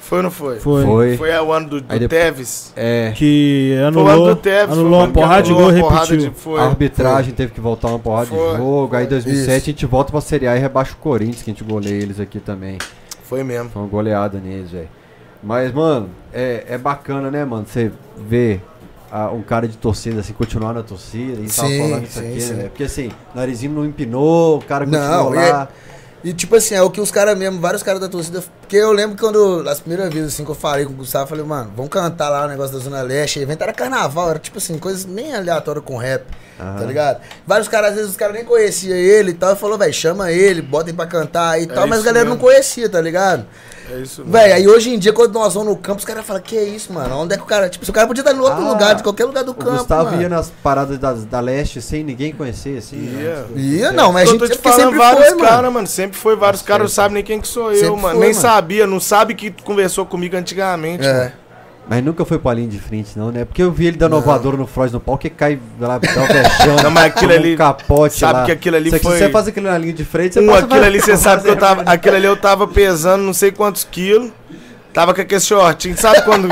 Foi 0.00 0.18
ou 0.18 0.24
não 0.24 0.30
foi? 0.30 0.56
Foi. 0.60 0.84
Foi. 0.84 1.16
Foi 1.16 1.30
o 1.38 1.50
ano 1.50 1.66
do, 1.66 1.80
do 1.80 1.86
depois- 1.98 2.08
Teves. 2.10 2.72
É. 2.76 3.12
Que 3.16 3.70
Foi 3.74 3.82
o 3.82 3.86
ano 3.86 4.00
anulou, 4.00 4.34
do 4.34 4.36
Teves. 4.36 4.66
foi 4.66 4.76
o 4.76 4.80
anulou 4.80 5.00
uma 5.00 5.08
porrada 5.08 5.42
de 5.42 5.50
anulou 5.50 5.72
gol 5.72 5.88
repetiu. 5.90 6.16
de- 6.18 6.30
foi. 6.30 6.60
A 6.60 6.64
arbitragem 6.64 7.32
teve 7.32 7.52
que 7.52 7.60
voltar 7.60 7.88
uma 7.88 7.98
porrada 7.98 8.26
Foi. 8.26 8.50
de 8.52 8.56
jogo. 8.58 8.94
Aí 8.96 9.06
em 9.06 9.08
2007 9.08 9.56
Isso. 9.56 9.70
a 9.70 9.72
gente 9.72 9.86
volta 9.86 10.12
pra 10.12 10.20
Série 10.20 10.46
A 10.46 10.54
e 10.56 10.58
rebaixa 10.58 10.92
o 10.92 10.96
Corinthians, 10.96 11.42
que 11.42 11.50
a 11.50 11.54
gente 11.54 11.64
goleia 11.64 11.94
eles 12.02 12.20
aqui 12.20 12.38
também. 12.38 12.76
Foi 13.22 13.42
mesmo. 13.42 13.70
Foi 13.70 13.80
uma 13.80 13.88
goleada 13.88 14.38
neles, 14.38 14.70
velho. 14.72 14.88
Mas, 15.44 15.72
mano, 15.72 16.08
é, 16.32 16.64
é 16.68 16.78
bacana, 16.78 17.30
né, 17.30 17.44
mano? 17.44 17.66
Você 17.66 17.92
ver 18.16 18.62
ah, 19.12 19.30
um 19.30 19.42
cara 19.42 19.68
de 19.68 19.76
torcida, 19.76 20.20
assim, 20.20 20.32
continuar 20.32 20.72
na 20.72 20.82
torcida. 20.82 21.40
E 21.40 21.46
tava 21.46 21.68
Sim, 21.68 21.78
falando 21.78 22.04
isso 22.04 22.18
sim, 22.18 22.30
aqui, 22.30 22.40
sim. 22.40 22.54
né? 22.54 22.64
Porque 22.64 22.82
assim, 22.84 23.12
o 23.32 23.36
narizinho 23.36 23.72
não 23.72 23.84
empinou, 23.84 24.58
o 24.58 24.64
cara 24.64 24.84
Não, 24.84 24.98
continuou 24.98 25.34
e 25.34 25.50
lá. 25.50 25.68
E 26.24 26.32
tipo 26.32 26.56
assim, 26.56 26.74
é 26.74 26.80
o 26.80 26.90
que 26.90 27.02
os 27.02 27.10
caras 27.10 27.36
mesmo, 27.36 27.60
vários 27.60 27.82
caras 27.82 28.00
da 28.00 28.08
torcida. 28.08 28.42
Porque 28.60 28.76
eu 28.76 28.90
lembro 28.92 29.16
quando, 29.16 29.62
as 29.68 29.78
primeiras 29.78 30.12
vezes 30.12 30.32
assim 30.32 30.42
que 30.44 30.50
eu 30.50 30.54
falei 30.54 30.86
com 30.86 30.92
o 30.92 30.96
Gustavo, 30.96 31.24
eu 31.24 31.28
falei, 31.28 31.44
mano, 31.44 31.70
vamos 31.76 31.90
cantar 31.90 32.30
lá 32.30 32.46
o 32.46 32.48
negócio 32.48 32.76
da 32.76 32.82
Zona 32.82 33.02
Leste. 33.02 33.40
Evento 33.40 33.60
era 33.62 33.74
carnaval, 33.74 34.30
era 34.30 34.38
tipo 34.38 34.56
assim, 34.56 34.78
coisas 34.78 35.04
nem 35.04 35.34
aleatórias 35.34 35.84
com 35.84 35.98
rap, 35.98 36.24
tá 36.56 36.64
Aham. 36.64 36.86
ligado? 36.86 37.20
Vários 37.46 37.68
caras, 37.68 37.90
às 37.90 37.96
vezes 37.96 38.10
os 38.10 38.16
caras 38.16 38.34
nem 38.34 38.44
conheciam 38.44 38.96
ele 38.96 39.32
e 39.32 39.34
tal. 39.34 39.52
E 39.52 39.56
falou, 39.56 39.76
velho, 39.76 39.92
chama 39.92 40.32
ele, 40.32 40.62
botem 40.62 40.94
pra 40.94 41.06
cantar 41.06 41.60
e 41.60 41.66
tal. 41.66 41.86
Mas 41.86 42.00
a 42.00 42.04
galera 42.04 42.24
mesmo. 42.24 42.36
não 42.36 42.42
conhecia, 42.42 42.88
tá 42.88 43.02
ligado? 43.02 43.44
É 43.90 43.98
isso 44.00 44.20
mesmo. 44.22 44.32
Velho, 44.32 44.54
aí 44.54 44.66
hoje 44.68 44.90
em 44.94 44.98
dia, 44.98 45.12
quando 45.12 45.34
nós 45.34 45.54
vamos 45.54 45.68
no 45.70 45.76
campo, 45.76 45.98
os 45.98 46.04
caras 46.04 46.24
falam, 46.24 46.40
que 46.42 46.58
isso, 46.60 46.92
mano? 46.92 47.16
Onde 47.18 47.34
é 47.34 47.36
que 47.36 47.42
o 47.42 47.46
cara. 47.46 47.68
Tipo, 47.68 47.84
se 47.84 47.90
o 47.90 47.94
cara 47.94 48.06
podia 48.06 48.22
estar 48.22 48.34
em 48.34 48.38
outro 48.38 48.64
Ah, 48.64 48.68
lugar, 48.72 48.94
de 48.94 49.02
qualquer 49.02 49.24
lugar 49.24 49.44
do 49.44 49.52
O 49.52 49.54
campo. 49.54 49.76
Gustavo 49.78 50.10
mano. 50.10 50.22
ia 50.22 50.28
nas 50.28 50.50
paradas 50.62 50.98
da, 50.98 51.12
da 51.12 51.40
leste 51.40 51.80
sem 51.82 52.02
ninguém 52.02 52.32
conhecer, 52.32 52.78
assim. 52.78 52.96
né? 52.96 53.44
Ia. 53.54 53.60
Ia, 53.60 53.92
não, 53.92 54.12
mas 54.12 54.22
a 54.28 54.32
eu 54.32 54.38
gente 54.38 54.48
tô 54.48 54.54
te 54.54 54.58
falando 54.58 54.80
sempre 54.80 54.98
vários 54.98 55.34
caras, 55.34 55.72
mano. 55.72 55.86
Sempre 55.86 56.18
foi 56.18 56.36
vários 56.36 56.62
caras, 56.62 56.82
não 56.82 56.88
certo. 56.88 56.96
sabem 56.96 57.14
nem 57.14 57.22
quem 57.24 57.40
que 57.40 57.48
sou 57.48 57.70
eu, 57.72 57.78
Sempre 57.78 58.00
mano. 58.02 58.18
foi, 58.18 58.26
nem 58.26 58.34
mano. 58.34 58.34
sabia, 58.40 58.86
não 58.86 59.00
sabe 59.00 59.34
que 59.34 59.50
conversou 59.62 60.06
comigo 60.06 60.36
antigamente. 60.36 61.04
mano. 61.06 61.32
Mas 61.88 62.02
nunca 62.02 62.24
foi 62.24 62.38
pra 62.38 62.54
linha 62.54 62.68
de 62.68 62.78
frente, 62.78 63.10
não, 63.18 63.30
né? 63.30 63.44
Porque 63.44 63.62
eu 63.62 63.70
vi 63.70 63.86
ele 63.88 63.96
dando 63.98 64.16
ovador 64.16 64.56
no 64.56 64.66
Freud 64.66 64.90
no 64.92 65.00
pau, 65.00 65.18
que 65.18 65.28
cai 65.28 65.58
lá, 65.78 65.98
dá 65.98 66.08
um 66.08 66.26
vexame, 66.26 66.80
Não, 66.82 66.90
mas 66.90 67.04
aquilo 67.04 67.32
ali- 67.32 67.54
um 67.54 67.58
capote 67.58 68.14
sabe 68.18 68.38
lá. 68.40 68.44
que 68.46 68.52
aquilo 68.52 68.76
ali 68.76 68.88
foi- 68.90 68.98
Se 68.98 69.04
você 69.04 69.28
faz 69.30 69.48
aquilo 69.48 69.66
na 69.66 69.76
linha 69.76 69.92
de 69.92 70.04
frente, 70.04 70.34
você 70.34 70.40
Um, 70.40 70.46
passa 70.46 70.64
aquilo 70.64 70.84
ali, 70.84 71.00
você 71.00 71.16
sabe 71.16 71.42
que 71.42 71.50
eu 71.50 71.56
tava. 71.56 71.82
Aquilo 71.82 72.16
ali 72.16 72.24
eu 72.24 72.36
tava 72.38 72.66
pesando 72.66 73.22
não 73.22 73.34
sei 73.34 73.52
quantos 73.52 73.84
quilos. 73.84 74.30
Tava 74.94 75.12
com 75.12 75.20
aquele 75.20 75.40
shortinho. 75.40 75.98
Sabe 75.98 76.22
quando. 76.22 76.48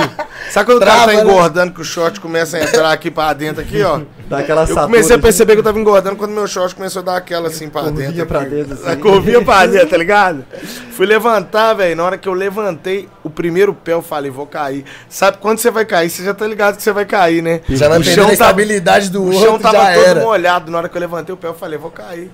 Sabe 0.51 0.67
quando 0.67 0.79
o 0.79 0.81
cara 0.81 0.91
tá 0.91 1.05
Trava, 1.07 1.13
né? 1.13 1.23
engordando 1.23 1.73
que 1.73 1.81
o 1.81 1.85
short 1.85 2.19
começa 2.21 2.57
a 2.57 2.65
entrar 2.65 2.91
aqui 2.93 3.09
pra 3.09 3.33
dentro, 3.33 3.63
aqui, 3.63 3.81
ó? 3.85 4.01
Dá 4.33 4.39
aquela 4.39 4.63
Eu 4.65 4.75
comecei 4.75 5.13
a 5.13 5.17
assim, 5.17 5.23
perceber 5.23 5.53
que 5.53 5.59
eu 5.59 5.63
tava 5.63 5.79
engordando 5.79 6.17
quando 6.17 6.31
meu 6.33 6.47
short 6.47 6.75
começou 6.75 7.01
a 7.01 7.05
dar 7.05 7.17
aquela 7.19 7.49
assim 7.49 7.69
pra 7.69 7.83
Curvinha 7.83 8.09
dentro. 8.11 8.27
pra 8.27 8.41
aqui. 8.41 8.51
dentro, 8.51 8.73
assim. 8.75 8.89
A 8.89 8.97
curvinha 8.97 9.45
pra 9.45 9.67
dentro, 9.69 9.89
tá 9.89 9.97
ligado? 9.99 10.45
Fui 10.93 11.05
levantar, 11.05 11.75
velho. 11.75 11.95
Na 11.97 12.05
hora 12.05 12.17
que 12.17 12.27
eu 12.27 12.33
levantei 12.33 13.11
o 13.23 13.29
primeiro 13.29 13.75
pé, 13.75 13.93
eu 13.93 14.01
falei, 14.01 14.31
vou 14.31 14.47
cair. 14.47 14.87
Sabe 15.07 15.37
quando 15.37 15.59
você 15.59 15.71
vai 15.71 15.85
cair? 15.85 16.09
Você 16.09 16.25
já 16.25 16.33
tá 16.33 16.47
ligado 16.47 16.77
que 16.77 16.83
você 16.83 16.93
vai 16.93 17.05
cair, 17.05 17.43
né? 17.43 17.61
Já 17.69 17.91
O 17.91 17.93
a 17.93 18.33
estabilidade 18.33 19.11
do 19.11 19.21
O 19.23 19.27
outro, 19.27 19.41
chão 19.41 19.59
tava 19.59 19.77
já 19.77 19.95
todo 19.95 20.05
era. 20.07 20.21
molhado. 20.23 20.71
Na 20.71 20.79
hora 20.79 20.89
que 20.89 20.97
eu 20.97 21.01
levantei 21.01 21.35
o 21.35 21.37
pé, 21.37 21.49
eu 21.49 21.55
falei, 21.55 21.79
vou 21.79 21.91
cair. 21.91 22.31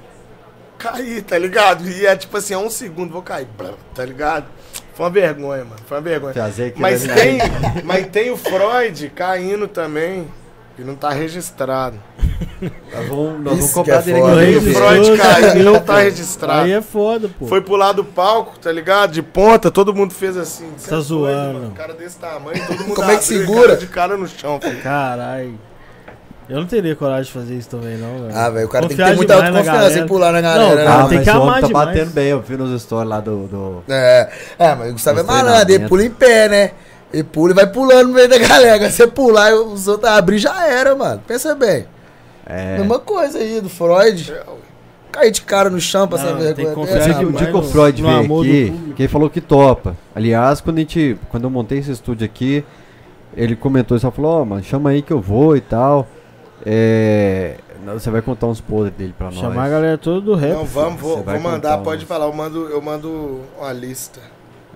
Caí, 0.78 1.20
tá 1.22 1.36
ligado? 1.36 1.84
E 1.88 2.06
é 2.06 2.14
tipo 2.14 2.36
assim, 2.36 2.54
é 2.54 2.58
um 2.58 2.70
segundo, 2.70 3.12
vou 3.12 3.22
cair. 3.22 3.48
Tá 3.92 4.04
ligado? 4.04 4.46
Foi 4.94 5.04
uma 5.06 5.10
vergonha, 5.10 5.64
mano. 5.64 5.80
Foi 5.86 5.96
uma 5.98 6.02
vergonha. 6.02 6.34
Mas 6.76 7.04
ali. 7.08 7.14
tem, 7.20 7.38
mas 7.84 8.06
tem 8.06 8.30
o 8.30 8.36
Freud 8.36 9.10
caindo 9.16 9.66
também. 9.66 10.28
E 10.78 10.82
não 10.82 10.94
tá 10.94 11.10
registrado. 11.10 11.96
Nós 12.60 13.08
vamos, 13.08 13.40
nós 13.40 13.54
vamos 13.56 13.72
cobrar 13.72 13.96
é 13.96 14.02
dele 14.02 14.20
aqui. 14.20 14.56
O 14.68 14.74
Freud 14.74 15.10
e 15.58 15.62
não 15.62 15.80
tá 15.80 15.96
Aí 15.98 16.04
registrado. 16.04 16.68
é 16.70 16.80
foda, 16.82 17.28
pô. 17.38 17.46
Foi 17.46 17.60
lado 17.76 17.96
do 18.02 18.04
palco, 18.04 18.58
tá 18.58 18.70
ligado? 18.72 19.12
De 19.12 19.22
ponta, 19.22 19.70
todo 19.70 19.94
mundo 19.94 20.12
fez 20.14 20.36
assim. 20.36 20.72
Cê 20.76 20.90
Tá 20.90 20.96
é 20.96 21.00
zoando. 21.00 21.34
doido, 21.34 21.54
mano. 21.54 21.66
Um 21.68 21.74
cara 21.74 21.92
desse 21.94 22.16
tamanho, 22.18 22.64
todo 22.66 22.78
mundo 22.80 22.94
Como 22.96 23.10
é 23.10 23.16
que 23.16 23.24
segura? 23.24 23.66
caiu 23.68 23.78
de 23.78 23.86
cara 23.86 24.16
no 24.16 24.26
chão. 24.28 24.60
filho. 24.60 24.80
Caralho. 24.82 25.58
Eu 26.48 26.60
não 26.60 26.66
teria 26.66 26.96
coragem 26.96 27.24
de 27.24 27.32
fazer 27.32 27.54
isso 27.56 27.68
também, 27.68 27.96
não, 27.98 28.22
velho. 28.22 28.36
Ah, 28.36 28.48
velho, 28.50 28.66
o 28.66 28.68
cara 28.70 28.88
tem 28.88 28.96
que 28.96 29.02
Confiar 29.02 29.10
ter 29.10 29.16
muita 29.16 29.34
autoconfiança 29.34 29.98
em 29.98 30.06
pular 30.06 30.32
na 30.32 30.40
Não, 30.40 30.48
galera, 30.48 30.74
né? 30.76 30.84
cara, 30.84 31.04
Ah, 31.04 31.08
tem 31.08 31.22
que 31.22 31.30
amar 31.30 31.60
tá 31.60 31.66
demais. 31.66 31.86
batendo 31.88 32.10
bem, 32.12 32.28
eu 32.28 32.40
vi 32.40 32.56
nos 32.56 32.82
stories 32.82 33.08
lá 33.08 33.20
do... 33.20 33.46
do... 33.46 33.84
É, 33.88 34.30
é, 34.58 34.74
mas 34.74 34.90
o 34.90 34.92
Gustavo 34.94 35.20
é 35.20 35.22
malandro, 35.22 35.74
ele 35.74 35.86
pula 35.88 36.04
em 36.04 36.10
pé, 36.10 36.48
né? 36.48 36.70
E 37.12 37.22
pula 37.22 37.52
e 37.52 37.54
vai 37.54 37.66
pulando 37.66 38.08
no 38.08 38.14
meio 38.14 38.28
da 38.28 38.36
galera. 38.38 38.74
Agora 38.74 38.90
Você 38.90 39.06
pular 39.06 39.50
e 39.50 39.54
os 39.54 39.88
outros 39.88 40.10
abrir, 40.10 40.38
já 40.38 40.66
era, 40.66 40.94
mano. 40.94 41.22
Pensa 41.26 41.54
bem. 41.54 41.86
É. 42.46 42.78
Mesma 42.78 42.98
coisa 42.98 43.38
aí 43.38 43.60
do 43.60 43.68
Freud. 43.68 44.34
Cair 45.10 45.30
de 45.30 45.40
cara 45.42 45.70
no 45.70 45.80
chão 45.80 46.06
pra 46.06 46.18
Não, 46.18 46.24
saber 46.28 46.54
tem 46.54 46.66
que 46.66 46.74
vergonha 46.74 46.74
confiar 46.86 47.00
o 47.24 47.32
dia 47.32 47.46
que 47.46 47.52
o 47.56 47.60
no- 47.60 47.62
Freud 47.62 48.02
no 48.02 48.08
veio 48.08 48.28
do 48.28 48.40
aqui, 48.40 48.92
que 48.94 49.02
ele 49.02 49.08
falou 49.08 49.30
que 49.30 49.40
topa. 49.40 49.96
Aliás, 50.14 50.60
quando 50.60 50.76
a 50.76 50.80
gente. 50.80 51.18
Quando 51.30 51.44
eu 51.44 51.50
montei 51.50 51.78
esse 51.78 51.90
estúdio 51.90 52.26
aqui, 52.26 52.62
ele 53.34 53.56
comentou 53.56 53.96
isso, 53.96 54.10
falou, 54.10 54.42
ó, 54.42 54.44
mano, 54.44 54.62
chama 54.62 54.90
aí 54.90 55.00
que 55.00 55.12
eu 55.12 55.20
vou 55.20 55.56
e 55.56 55.60
tal. 55.62 56.06
É. 56.64 57.56
Você 57.94 58.10
vai 58.10 58.20
contar 58.20 58.46
uns 58.48 58.60
podres 58.60 58.94
dele 58.94 59.14
pra 59.16 59.28
nós. 59.28 59.36
Chamar 59.36 59.64
a 59.64 59.68
galera 59.70 59.96
toda 59.96 60.20
do 60.20 60.34
rap. 60.34 60.52
Não, 60.52 60.64
vamos, 60.66 61.00
vou, 61.00 61.22
vou 61.22 61.40
mandar, 61.40 61.78
pode 61.78 62.02
uns. 62.04 62.08
falar. 62.08 62.26
Eu 62.26 62.32
mando, 62.34 62.68
eu 62.68 62.82
mando 62.82 63.40
uma 63.58 63.72
lista. 63.72 64.20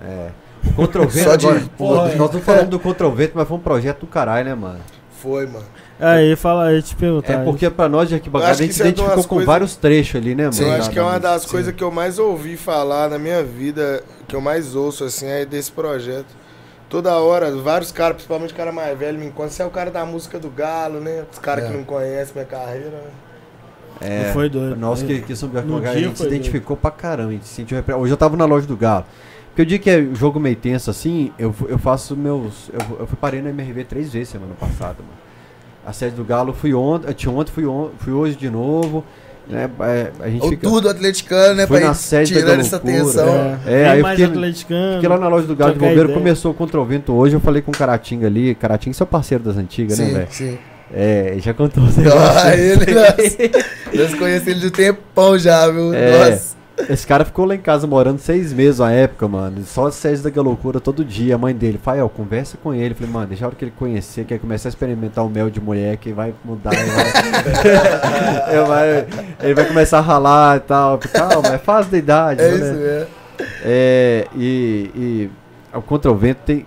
É. 0.02 0.28
Contra 0.76 1.02
o 1.02 1.08
Vento 1.08 1.24
Só 1.30 1.36
de- 1.36 1.46
agora. 1.46 1.60
Pô, 1.76 1.88
Porra, 1.88 2.02
nós 2.14 2.26
estamos 2.26 2.44
falando 2.46 2.68
do 2.70 2.78
Contra 2.78 3.06
o 3.06 3.12
Vento, 3.12 3.32
mas 3.34 3.46
foi 3.48 3.56
um 3.56 3.60
projeto 3.60 4.00
do 4.00 4.06
caralho, 4.06 4.44
né, 4.44 4.54
mano? 4.54 4.80
Foi, 5.20 5.46
mano. 5.46 5.64
Aí, 6.00 6.34
fala 6.34 6.66
aí, 6.66 6.82
te 6.82 6.96
perguntar. 6.96 7.32
É 7.34 7.44
porque 7.44 7.70
pra 7.70 7.88
nós 7.88 8.08
de 8.08 8.14
Eu 8.14 8.18
arquibancada 8.18 8.50
a 8.50 8.54
gente 8.54 8.70
isso 8.70 8.82
é 8.82 8.86
de 8.86 8.90
identificou 8.90 9.22
com 9.22 9.28
coisas- 9.28 9.46
vários 9.46 9.76
trechos 9.76 10.16
ali, 10.20 10.34
né, 10.34 10.44
mano? 10.44 10.56
eu 10.60 10.68
da- 10.68 10.76
acho 10.78 10.90
que 10.90 10.98
é 10.98 11.02
uma 11.02 11.20
das 11.20 11.46
coisas 11.46 11.72
que 11.74 11.84
eu 11.84 11.90
mais 11.92 12.18
ouvi 12.18 12.56
falar 12.56 13.08
na 13.08 13.18
minha 13.18 13.42
vida, 13.44 14.02
que 14.26 14.34
eu 14.34 14.40
mais 14.40 14.74
ouço, 14.74 15.04
assim, 15.04 15.26
é 15.26 15.44
desse 15.44 15.70
projeto. 15.70 16.26
Toda 16.88 17.14
hora, 17.18 17.50
vários 17.56 17.92
caras, 17.92 18.16
principalmente 18.16 18.52
cara 18.52 18.72
mais 18.72 18.98
velho, 18.98 19.18
me 19.18 19.26
encontram. 19.26 19.50
Você 19.50 19.62
é 19.62 19.66
o 19.66 19.70
cara 19.70 19.90
da 19.90 20.04
música 20.04 20.38
do 20.38 20.50
Galo, 20.50 21.00
né? 21.00 21.22
Os 21.32 21.38
caras 21.38 21.64
É. 21.64 21.68
que 21.68 21.76
não 21.76 21.84
conhecem 21.84 22.34
minha 22.34 22.44
carreira, 22.46 22.90
né? 22.90 23.10
É, 24.00 24.26
Não 24.26 24.32
foi 24.32 24.48
doido. 24.50 24.74
Nós 24.76 25.02
que, 25.02 25.20
que 25.20 25.36
somos 25.36 25.54
de 25.54 25.62
No 25.66 25.76
arquibancada, 25.76 25.90
a 25.90 25.98
dia 25.98 26.08
gente 26.08 26.16
se 26.18 26.24
foi 26.24 26.34
identificou 26.34 26.76
pra 26.76 26.90
caramba. 26.90 27.28
A 27.30 27.32
gente 27.32 27.46
se 27.46 27.54
sentiu 27.54 27.76
repre- 27.76 27.94
Hoje 27.94 28.12
eu 28.12 28.16
tava 28.16 28.36
na 28.36 28.44
loja 28.44 28.66
do 28.66 28.76
Galo. 28.76 29.04
Porque 29.52 29.62
o 29.62 29.66
dia 29.66 29.78
que 29.78 29.90
é 29.90 30.02
jogo 30.14 30.40
meio 30.40 30.56
tenso 30.56 30.90
assim, 30.90 31.30
eu, 31.38 31.54
eu 31.68 31.78
faço 31.78 32.16
meus. 32.16 32.70
Eu, 32.72 33.00
eu 33.00 33.06
fui 33.06 33.16
parei 33.20 33.42
no 33.42 33.50
MRV 33.50 33.84
três 33.84 34.12
vezes 34.12 34.30
semana 34.30 34.54
passada, 34.58 34.96
mano. 35.00 35.22
A 35.86 35.92
sede 35.92 36.14
do 36.16 36.24
Galo 36.24 36.52
fui 36.54 36.72
ontem, 36.72 37.08
eu 37.08 37.14
tinha 37.14 37.30
ontem, 37.32 37.50
fui, 37.52 37.66
on, 37.66 37.90
fui 37.98 38.12
hoje 38.12 38.34
de 38.36 38.48
novo. 38.48 39.04
Né? 39.48 39.68
É, 39.80 40.12
a 40.20 40.28
gente 40.30 40.42
Ou 40.42 40.48
fica. 40.50 40.66
tudo 40.68 40.88
atleticano, 40.88 41.54
né? 41.56 41.66
Foi 41.66 41.80
pra 41.80 41.88
na 41.88 41.94
sede 41.94 42.32
tirando 42.32 42.60
essa 42.60 42.78
tensão. 42.78 43.28
É, 43.66 43.82
É, 43.82 43.88
aí 43.90 43.98
eu 43.98 44.02
mais 44.04 44.18
fiquei- 44.18 44.32
atleticano. 44.34 44.94
Fiquei 44.94 45.08
lá 45.08 45.18
na 45.18 45.28
loja 45.28 45.46
do 45.46 45.56
Galo 45.56 45.72
de 45.74 45.78
Bombeiro, 45.80 46.02
ideia. 46.04 46.18
começou 46.18 46.54
contra 46.54 46.80
o 46.80 46.84
vento 46.84 47.12
hoje. 47.12 47.34
Eu 47.34 47.40
falei 47.40 47.60
com 47.60 47.72
o 47.72 47.74
Caratinga 47.76 48.28
ali. 48.28 48.54
Caratinga, 48.54 48.94
seu 48.94 49.04
parceiro 49.06 49.42
das 49.44 49.56
antigas, 49.56 49.98
né, 49.98 50.06
Sim, 50.06 50.12
velho? 50.14 50.26
sim. 50.30 50.58
É, 50.94 51.34
já 51.40 51.52
contou 51.52 51.82
Ah, 52.44 52.54
ele, 52.56 52.86
nossa. 52.94 53.38
Nós 53.92 54.14
conhecemos 54.14 54.46
ele 54.48 54.60
de 54.60 54.66
um 54.66 54.70
tempão 54.70 55.36
já, 55.38 55.68
viu? 55.68 55.92
É. 55.92 56.30
Nossa. 56.30 56.61
Esse 56.88 57.06
cara 57.06 57.24
ficou 57.24 57.44
lá 57.44 57.54
em 57.54 57.60
casa 57.60 57.86
morando 57.86 58.18
seis 58.18 58.52
meses 58.52 58.78
na 58.78 58.90
época, 58.90 59.28
mano. 59.28 59.62
Só 59.64 59.90
sede 59.90 60.28
da 60.28 60.42
loucura 60.42 60.80
todo 60.80 61.04
dia. 61.04 61.34
A 61.34 61.38
mãe 61.38 61.54
dele, 61.54 61.78
Fael, 61.82 62.08
conversa 62.08 62.56
com 62.62 62.74
ele. 62.74 62.94
Falei, 62.94 63.10
mano, 63.10 63.26
deixa 63.26 63.44
a 63.44 63.48
hora 63.48 63.56
que 63.56 63.64
ele 63.64 63.74
conhecer, 63.76 64.24
que 64.24 64.34
ele 64.34 64.40
começar 64.40 64.68
a 64.68 64.70
experimentar 64.70 65.24
o 65.24 65.28
mel 65.28 65.50
de 65.50 65.60
mulher, 65.60 65.96
que 65.96 66.12
vai 66.12 66.34
mudar. 66.44 66.72
Ele 66.74 66.90
vai, 66.90 67.08
ele 68.50 68.64
vai, 68.66 69.06
ele 69.42 69.54
vai 69.54 69.64
começar 69.66 69.98
a 69.98 70.02
ralar 70.02 70.56
e 70.56 70.60
tal. 70.60 70.98
Calma, 70.98 71.54
é 71.54 71.58
fase 71.58 71.90
da 71.90 71.98
idade. 71.98 72.40
É 72.42 72.50
né? 72.50 72.54
isso 72.54 72.74
mesmo. 72.74 73.22
É, 73.64 74.26
e, 74.36 74.90
e 74.94 75.30
o 75.76 75.82
Contra 75.82 76.10
o 76.10 76.16
Vento 76.16 76.40
tem. 76.44 76.66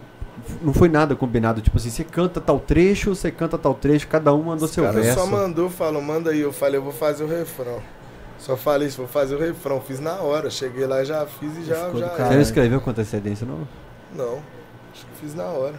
Não 0.62 0.74
foi 0.74 0.88
nada 0.88 1.16
combinado, 1.16 1.60
tipo 1.60 1.76
assim, 1.78 1.90
você 1.90 2.04
canta 2.04 2.40
tal 2.40 2.60
trecho, 2.60 3.16
você 3.16 3.32
canta 3.32 3.58
tal 3.58 3.74
trecho, 3.74 4.08
cada 4.08 4.32
um 4.32 4.44
mandou 4.44 4.68
O 4.68 4.72
seu 4.72 4.84
cara 4.84 5.02
verso. 5.02 5.20
só 5.20 5.26
mandou, 5.26 5.72
falou, 5.72 6.02
manda 6.04 6.30
aí. 6.30 6.40
Eu 6.40 6.54
falei, 6.54 6.78
eu 6.78 6.84
vou 6.84 6.94
fazer 6.94 7.24
o 7.24 7.28
refrão. 7.28 7.82
Só 8.46 8.56
falei 8.56 8.88
isso, 8.88 8.98
vou 8.98 9.08
fazer 9.08 9.34
o 9.34 9.40
refrão. 9.40 9.82
Fiz 9.82 10.00
na 10.00 10.18
hora. 10.18 10.52
Cheguei 10.52 10.86
lá, 10.86 11.04
já 11.04 11.26
fiz 11.26 11.58
e 11.58 11.66
já. 11.66 11.86
Ficou 11.86 12.00
já 12.00 12.10
Você 12.10 12.34
não 12.36 12.42
escreveu 12.42 12.80
com 12.80 12.92
antecedência, 12.92 13.44
não? 13.44 13.68
Não, 14.14 14.40
acho 14.94 15.04
que 15.04 15.20
fiz 15.20 15.34
na 15.34 15.46
hora. 15.46 15.74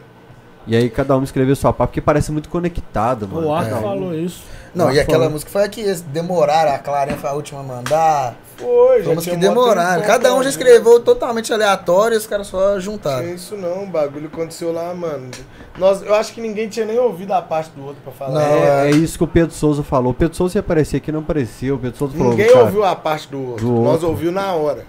E 0.67 0.75
aí 0.75 0.91
cada 0.91 1.17
um 1.17 1.23
escreveu 1.23 1.55
sua 1.55 1.73
parte, 1.73 1.91
porque 1.91 2.01
parece 2.01 2.33
muito 2.33 2.49
conectado, 2.49 3.29
mano. 3.29 3.47
O 3.47 3.55
Arco 3.55 3.77
um. 3.77 3.83
falou 3.83 4.13
isso. 4.13 4.43
Não, 4.75 4.93
e 4.93 4.99
aquela 4.99 5.19
falou. 5.19 5.31
música 5.31 5.49
foi 5.49 5.63
a 5.63 5.69
que 5.69 5.95
demoraram, 6.09 6.73
a 6.73 6.79
Clarinha 6.79 7.17
foi 7.17 7.31
a 7.31 7.35
última 7.35 7.61
a 7.61 7.63
mandar. 7.63 8.37
Foi, 8.57 8.99
já 8.99 9.05
Foi 9.05 9.13
umas 9.13 9.25
que 9.25 9.31
tinha 9.31 9.41
demoraram. 9.49 10.03
Cada 10.03 10.35
um 10.35 10.43
já 10.43 10.49
escreveu 10.49 10.99
totalmente 11.01 11.53
aleatório 11.53 12.15
e 12.15 12.19
os 12.19 12.27
caras 12.27 12.47
só 12.47 12.79
juntaram. 12.81 13.23
Tinha 13.23 13.35
isso 13.35 13.57
não, 13.57 13.85
o 13.85 13.87
bagulho 13.87 14.27
aconteceu 14.33 14.73
lá, 14.73 14.95
mano. 14.95 15.31
Nós, 15.77 16.01
eu 16.03 16.15
acho 16.15 16.33
que 16.33 16.41
ninguém 16.41 16.69
tinha 16.69 16.87
nem 16.87 16.99
ouvido 16.99 17.33
a 17.33 17.43
parte 17.43 17.71
do 17.77 17.85
outro 17.85 18.01
pra 18.03 18.13
falar. 18.13 18.33
Não, 18.33 18.41
É, 18.41 18.87
é. 18.87 18.87
é 18.87 18.91
isso 18.93 19.19
que 19.19 19.25
o 19.25 19.27
Pedro 19.27 19.55
Souza 19.55 19.83
falou. 19.83 20.13
O 20.13 20.15
Pedro 20.15 20.35
Souza 20.35 20.57
ia 20.57 20.61
aparecer 20.61 20.97
aqui, 20.97 21.13
não 21.13 21.21
apareceu. 21.21 21.75
O 21.75 21.79
Pedro 21.79 21.99
Souza 21.99 22.17
falou. 22.17 22.31
Ninguém 22.31 22.49
cara, 22.49 22.65
ouviu 22.65 22.83
a 22.85 22.97
parte 22.97 23.29
do 23.29 23.41
outro. 23.51 23.67
do 23.67 23.73
Nós 23.83 23.93
outro. 23.95 24.09
ouviu 24.09 24.33
na 24.33 24.53
hora. 24.55 24.87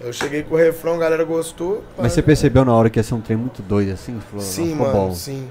Eu 0.00 0.12
cheguei 0.12 0.42
com 0.42 0.54
o 0.54 0.58
refrão, 0.58 0.94
a 0.94 0.98
galera 0.98 1.22
gostou. 1.24 1.84
Mas 1.98 2.12
você 2.12 2.22
percebeu 2.22 2.64
na 2.64 2.72
hora 2.74 2.88
que 2.90 2.98
ia 2.98 3.02
ser 3.02 3.14
um 3.14 3.20
trem 3.20 3.36
muito 3.36 3.60
doido 3.62 3.92
assim? 3.92 4.18
Falou, 4.30 4.44
Sim, 4.44 4.70
"Ficou 4.72 4.86
mano, 4.86 4.98
bom." 5.08 5.14
sim. 5.14 5.46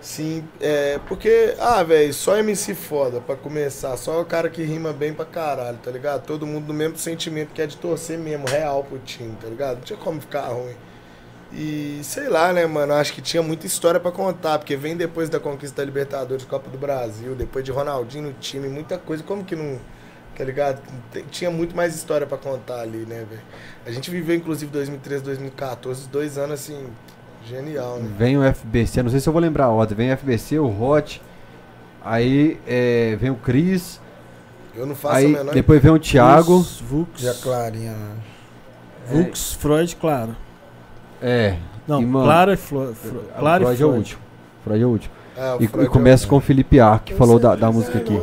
Sim, 0.00 0.48
é, 0.60 0.98
porque, 1.06 1.54
ah, 1.58 1.82
velho, 1.82 2.12
só 2.14 2.38
MC 2.38 2.74
foda 2.74 3.20
pra 3.20 3.36
começar, 3.36 3.94
só 3.98 4.20
o 4.22 4.24
cara 4.24 4.48
que 4.48 4.62
rima 4.62 4.94
bem 4.94 5.12
pra 5.12 5.26
caralho, 5.26 5.76
tá 5.76 5.90
ligado? 5.90 6.24
Todo 6.24 6.46
mundo 6.46 6.66
do 6.68 6.72
mesmo 6.74 6.96
sentimento 6.96 7.52
que 7.52 7.60
é 7.60 7.66
de 7.66 7.76
torcer 7.76 8.18
mesmo, 8.18 8.46
real 8.48 8.82
pro 8.82 8.98
time, 9.00 9.36
tá 9.38 9.46
ligado? 9.46 9.76
Não 9.76 9.82
tinha 9.82 9.98
como 9.98 10.18
ficar 10.18 10.48
ruim. 10.48 10.74
E 11.52 12.00
sei 12.02 12.28
lá, 12.28 12.52
né, 12.52 12.64
mano, 12.66 12.94
acho 12.94 13.12
que 13.12 13.20
tinha 13.20 13.42
muita 13.42 13.66
história 13.66 14.00
pra 14.00 14.10
contar, 14.10 14.58
porque 14.58 14.74
vem 14.76 14.96
depois 14.96 15.28
da 15.28 15.38
conquista 15.38 15.76
da 15.82 15.84
Libertadores, 15.84 16.44
Copa 16.46 16.70
do 16.70 16.78
Brasil, 16.78 17.34
depois 17.34 17.64
de 17.64 17.70
Ronaldinho 17.70 18.28
no 18.28 18.32
time, 18.34 18.68
muita 18.68 18.96
coisa, 18.96 19.22
como 19.22 19.44
que 19.44 19.54
não, 19.54 19.78
tá 20.36 20.44
ligado? 20.44 20.80
Tinha 21.30 21.50
muito 21.50 21.76
mais 21.76 21.94
história 21.94 22.26
pra 22.26 22.38
contar 22.38 22.80
ali, 22.80 23.04
né, 23.04 23.26
velho? 23.28 23.42
A 23.84 23.90
gente 23.90 24.10
viveu, 24.10 24.34
inclusive, 24.34 24.70
2013, 24.72 25.24
2014, 25.24 26.02
os 26.02 26.06
dois 26.06 26.38
anos, 26.38 26.60
assim, 26.60 26.88
genial, 27.44 27.98
né? 27.98 28.10
Vem 28.18 28.38
o 28.38 28.42
FBC, 28.54 29.02
não 29.02 29.10
sei 29.10 29.20
se 29.20 29.28
eu 29.28 29.32
vou 29.32 29.40
lembrar 29.42 29.64
a 29.66 29.68
ordem. 29.70 29.96
Vem 29.96 30.12
o 30.12 30.16
FBC, 30.16 30.58
o 30.58 30.82
Hot. 30.82 31.20
Aí 32.04 32.58
é, 32.66 33.16
vem 33.20 33.30
o 33.30 33.34
Cris. 33.36 34.00
Eu 34.74 34.86
não 34.86 34.94
faço 34.94 35.16
Aí 35.16 35.26
a 35.26 35.38
menor 35.38 35.52
depois 35.54 35.82
vem 35.82 35.90
o 35.92 35.98
Thiago. 35.98 36.58
Vux, 36.58 36.80
Vux, 36.80 37.22
E 37.22 37.28
a 37.28 37.34
Clarinha, 37.34 37.92
né? 37.92 38.16
Vux, 39.06 39.52
Freud, 39.54 39.96
claro. 39.96 40.36
É. 41.20 41.56
Não, 41.86 42.00
E, 42.00 42.06
mano, 42.06 42.24
Clara 42.24 42.54
e 42.54 42.56
Flo, 42.56 42.94
Fro, 42.94 43.24
Clara 43.38 43.62
e 43.62 43.66
Freud 43.66 43.82
é 43.82 43.84
o 43.84 43.88
Freud. 43.88 43.98
último. 43.98 44.22
Freud 44.64 44.82
é 44.82 44.86
o 44.86 44.88
último. 44.90 45.14
É, 45.36 45.54
o 45.54 45.62
E, 45.62 45.66
Freud 45.66 45.86
e 45.86 45.90
começa 45.90 46.24
é 46.24 46.26
o- 46.26 46.30
com 46.30 46.36
o 46.36 46.40
Felipe 46.40 46.78
Ar, 46.80 47.00
que 47.00 47.12
Eu 47.12 47.16
falou 47.16 47.38
da, 47.38 47.54
da 47.56 47.70
música 47.72 47.98
aqui. 47.98 48.16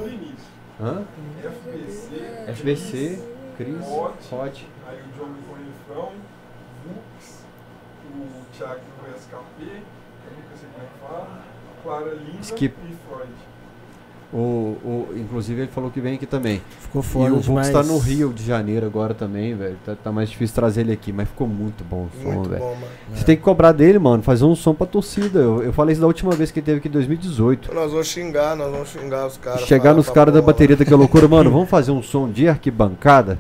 Hã? 0.82 1.02
FBC, 1.44 2.10
FBC, 2.48 3.20
Cris, 3.58 3.76
Hot. 3.88 4.14
Hot. 4.32 4.68
aí 4.88 4.98
o 4.98 5.20
John 5.20 5.32
Vux, 6.86 7.44
o 8.16 8.58
Thiago 8.58 8.80
SKP, 9.38 9.64
eu 9.64 10.32
nunca 10.36 10.56
sei 10.56 10.70
como 10.74 10.84
é 10.84 10.88
que 10.88 11.00
fala, 11.00 11.28
Clara 11.84 12.14
Linda 12.14 12.42
Skip. 12.42 12.76
e 12.84 12.96
Freud. 13.08 13.32
O, 14.34 14.38
o, 14.84 15.08
inclusive 15.16 15.62
ele 15.62 15.72
falou 15.72 15.90
que 15.90 16.02
vem 16.02 16.16
aqui 16.16 16.26
também. 16.26 16.62
Ficou 16.82 17.02
e 17.02 17.06
foda 17.06 17.32
o 17.32 17.36
Vux 17.36 17.46
demais. 17.46 17.70
tá 17.70 17.82
no 17.82 17.98
Rio 17.98 18.34
de 18.34 18.44
Janeiro 18.44 18.86
agora 18.86 19.14
também, 19.14 19.56
velho. 19.56 19.78
Tá, 19.86 19.96
tá 19.96 20.12
mais 20.12 20.30
difícil 20.30 20.54
trazer 20.54 20.82
ele 20.82 20.92
aqui, 20.92 21.14
mas 21.14 21.30
ficou 21.30 21.48
muito 21.48 21.82
bom 21.86 22.08
o 22.08 22.22
som, 22.22 22.44
velho. 22.44 22.76
Você 23.14 23.24
tem 23.24 23.38
que 23.38 23.42
cobrar 23.42 23.72
dele, 23.72 23.98
mano, 23.98 24.22
fazer 24.22 24.44
um 24.44 24.54
som 24.54 24.74
pra 24.74 24.86
torcida. 24.86 25.40
Eu, 25.40 25.64
eu 25.64 25.72
falei 25.72 25.94
isso 25.94 26.02
da 26.02 26.08
última 26.08 26.32
vez 26.32 26.52
que 26.52 26.60
ele 26.60 26.66
teve 26.66 26.80
aqui 26.80 26.90
em 26.90 26.92
2018. 26.92 27.74
Nós 27.74 27.92
vamos 27.92 28.08
xingar, 28.08 28.54
nós 28.58 28.70
vamos 28.70 28.90
xingar 28.90 29.28
os 29.28 29.38
caras. 29.38 29.62
Chegar 29.62 29.94
nos 29.94 30.10
caras 30.10 30.34
da 30.34 30.42
bateria 30.42 30.76
daquela 30.76 30.98
loucura, 30.98 31.26
mano, 31.30 31.50
vamos 31.52 31.70
fazer 31.70 31.92
um 31.92 32.04
som 32.04 32.30
de 32.30 32.50
arquibancada? 32.50 33.40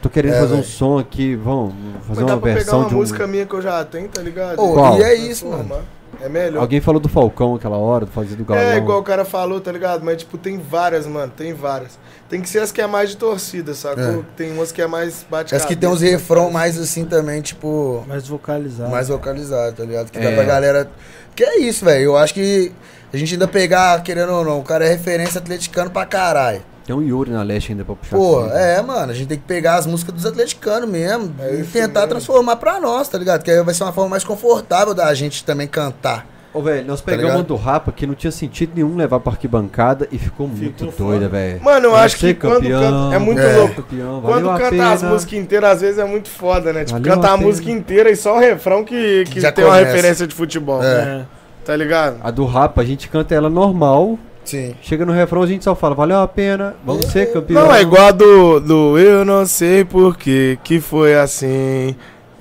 Tô 0.00 0.08
querendo 0.08 0.34
É, 0.34 0.40
fazer 0.40 0.52
um 0.54 0.56
velho. 0.60 0.68
som 0.68 0.98
aqui, 0.98 1.34
vamos 1.34 1.74
fazer 2.06 2.08
Mas 2.08 2.18
dá 2.18 2.24
uma 2.24 2.28
pra 2.28 2.40
pegar 2.40 2.54
versão 2.54 2.80
uma 2.80 2.88
de 2.88 2.94
um. 2.94 2.98
música 2.98 3.26
minha 3.26 3.46
que 3.46 3.54
eu 3.54 3.62
já 3.62 3.84
tenho, 3.84 4.08
tá 4.08 4.22
ligado? 4.22 4.60
Ô, 4.60 4.72
Qual? 4.74 4.98
e 4.98 5.02
é 5.02 5.14
isso, 5.14 5.44
mano. 5.46 5.64
Transformar. 5.64 5.84
É 6.20 6.28
melhor. 6.28 6.60
Alguém 6.62 6.80
falou 6.80 7.00
do 7.00 7.08
Falcão 7.08 7.54
aquela 7.54 7.76
hora, 7.76 8.04
do 8.04 8.10
fazer 8.10 8.34
do 8.34 8.44
Galão. 8.44 8.62
É 8.62 8.76
igual 8.78 8.98
o 8.98 9.02
cara 9.04 9.24
falou, 9.24 9.60
tá 9.60 9.70
ligado? 9.70 10.04
Mas, 10.04 10.16
tipo, 10.18 10.36
tem 10.36 10.58
várias, 10.58 11.06
mano. 11.06 11.32
Tem 11.36 11.52
várias. 11.52 11.96
Tem 12.28 12.40
que 12.40 12.48
ser 12.48 12.58
as 12.60 12.72
que 12.72 12.80
é 12.80 12.86
mais 12.88 13.10
de 13.10 13.16
torcida, 13.16 13.72
sacou? 13.72 14.02
É. 14.02 14.18
Tem 14.36 14.50
umas 14.52 14.72
que 14.72 14.82
é 14.82 14.86
mais 14.88 15.24
bate 15.30 15.54
As 15.54 15.64
que 15.64 15.76
tem 15.76 15.88
uns 15.88 16.00
refrão 16.00 16.50
mais 16.50 16.76
assim 16.78 17.04
também, 17.04 17.40
tipo. 17.40 18.04
Mais 18.08 18.26
vocalizado. 18.26 18.90
mais 18.90 19.08
vocalizado, 19.08 19.76
tá 19.76 19.84
ligado? 19.84 20.10
Que 20.10 20.18
É. 20.18 20.22
dá 20.22 20.32
pra 20.32 20.42
galera. 20.44 20.90
Que 21.36 21.44
é 21.44 21.58
isso, 21.60 21.84
velho. 21.84 22.02
Eu 22.04 22.16
acho 22.16 22.34
que 22.34 22.72
a 23.12 23.16
gente 23.16 23.34
ainda 23.34 23.46
pegar, 23.46 24.02
querendo 24.02 24.32
ou 24.32 24.44
não, 24.44 24.58
o 24.58 24.64
cara 24.64 24.86
é 24.86 24.88
referência 24.88 25.38
atleticano 25.38 25.88
pra 25.90 26.04
caralho. 26.04 26.62
Tem 26.88 26.96
um 26.96 27.02
Yuri 27.02 27.30
na 27.30 27.42
leste 27.42 27.70
ainda 27.72 27.84
pra 27.84 27.94
puxar. 27.94 28.16
Pô, 28.16 28.40
assim, 28.40 28.56
é, 28.56 28.80
mano, 28.80 29.12
a 29.12 29.14
gente 29.14 29.26
tem 29.28 29.36
que 29.38 29.44
pegar 29.44 29.74
as 29.74 29.86
músicas 29.86 30.14
dos 30.14 30.24
atleticanos 30.24 30.88
mesmo 30.88 31.34
É 31.38 31.56
e 31.56 31.64
tentar 31.64 32.00
mesmo. 32.00 32.08
transformar 32.14 32.56
pra 32.56 32.80
nós, 32.80 33.06
tá 33.08 33.18
ligado? 33.18 33.42
Que 33.42 33.50
aí 33.50 33.62
vai 33.62 33.74
ser 33.74 33.84
uma 33.84 33.92
forma 33.92 34.08
mais 34.08 34.24
confortável 34.24 34.94
da 34.94 35.12
gente 35.12 35.44
também 35.44 35.68
cantar. 35.68 36.24
Ô, 36.54 36.62
velho, 36.62 36.86
nós 36.86 37.02
pegamos 37.02 37.24
Tá 37.24 37.28
ligado? 37.34 37.38
uma 37.40 37.44
do 37.44 37.56
Rapa 37.62 37.92
que 37.92 38.06
não 38.06 38.14
tinha 38.14 38.30
sentido 38.30 38.72
nenhum 38.74 38.96
levar 38.96 39.20
pra 39.20 39.32
arquibancada 39.32 40.08
e 40.10 40.16
ficou 40.18 40.48
muito 40.48 40.86
Ficou 40.90 41.06
doida, 41.08 41.26
foda. 41.26 41.28
velho. 41.28 41.62
Mano, 41.62 41.86
eu 41.88 41.94
acho 41.94 42.14
que 42.16 42.20
ser 42.28 42.34
quando 42.36 42.54
campeão, 42.54 42.80
canta. 42.80 43.14
É 43.14 43.18
muito 43.18 43.40
É. 43.42 43.56
louco. 43.58 43.74
Campeão, 43.82 44.20
Quando 44.22 44.48
canta 44.56 44.90
as 44.92 45.00
pena. 45.00 45.12
músicas 45.12 45.38
inteiras, 45.38 45.70
às 45.72 45.80
vezes 45.82 45.98
é 45.98 46.04
muito 46.06 46.30
foda, 46.30 46.72
né? 46.72 46.86
Tipo, 46.86 46.98
Valeu 46.98 47.14
cantar 47.14 47.30
a 47.32 47.34
a 47.34 47.36
música 47.36 47.70
inteira 47.70 48.10
e 48.10 48.16
só 48.16 48.34
o 48.36 48.38
refrão 48.40 48.82
que, 48.82 49.24
que 49.30 49.42
Já 49.42 49.52
tem 49.52 49.62
uma 49.62 49.74
começa. 49.74 49.90
referência 49.94 50.26
de 50.26 50.34
futebol. 50.34 50.82
É. 50.82 50.86
É. 50.86 51.24
Tá 51.66 51.76
ligado? 51.76 52.16
A 52.22 52.30
do 52.30 52.46
Rapa, 52.46 52.80
a 52.80 52.84
gente 52.84 53.10
canta 53.10 53.34
ela 53.34 53.50
normal. 53.50 54.18
Sim. 54.48 54.74
Chega 54.82 55.04
no 55.04 55.12
refrão, 55.12 55.42
a 55.42 55.46
gente 55.46 55.62
só 55.64 55.74
fala, 55.74 55.94
valeu 55.94 56.18
a 56.20 56.26
pena, 56.28 56.74
vamos 56.84 57.06
ser 57.06 57.32
campeão. 57.32 57.64
Não, 57.66 57.74
é 57.74 57.82
igual 57.82 58.06
a 58.06 58.10
do, 58.10 58.60
do 58.60 58.98
Eu 58.98 59.24
não 59.24 59.44
sei 59.46 59.84
por 59.84 60.16
que 60.16 60.58
que 60.64 60.80
foi 60.80 61.14
assim. 61.14 61.94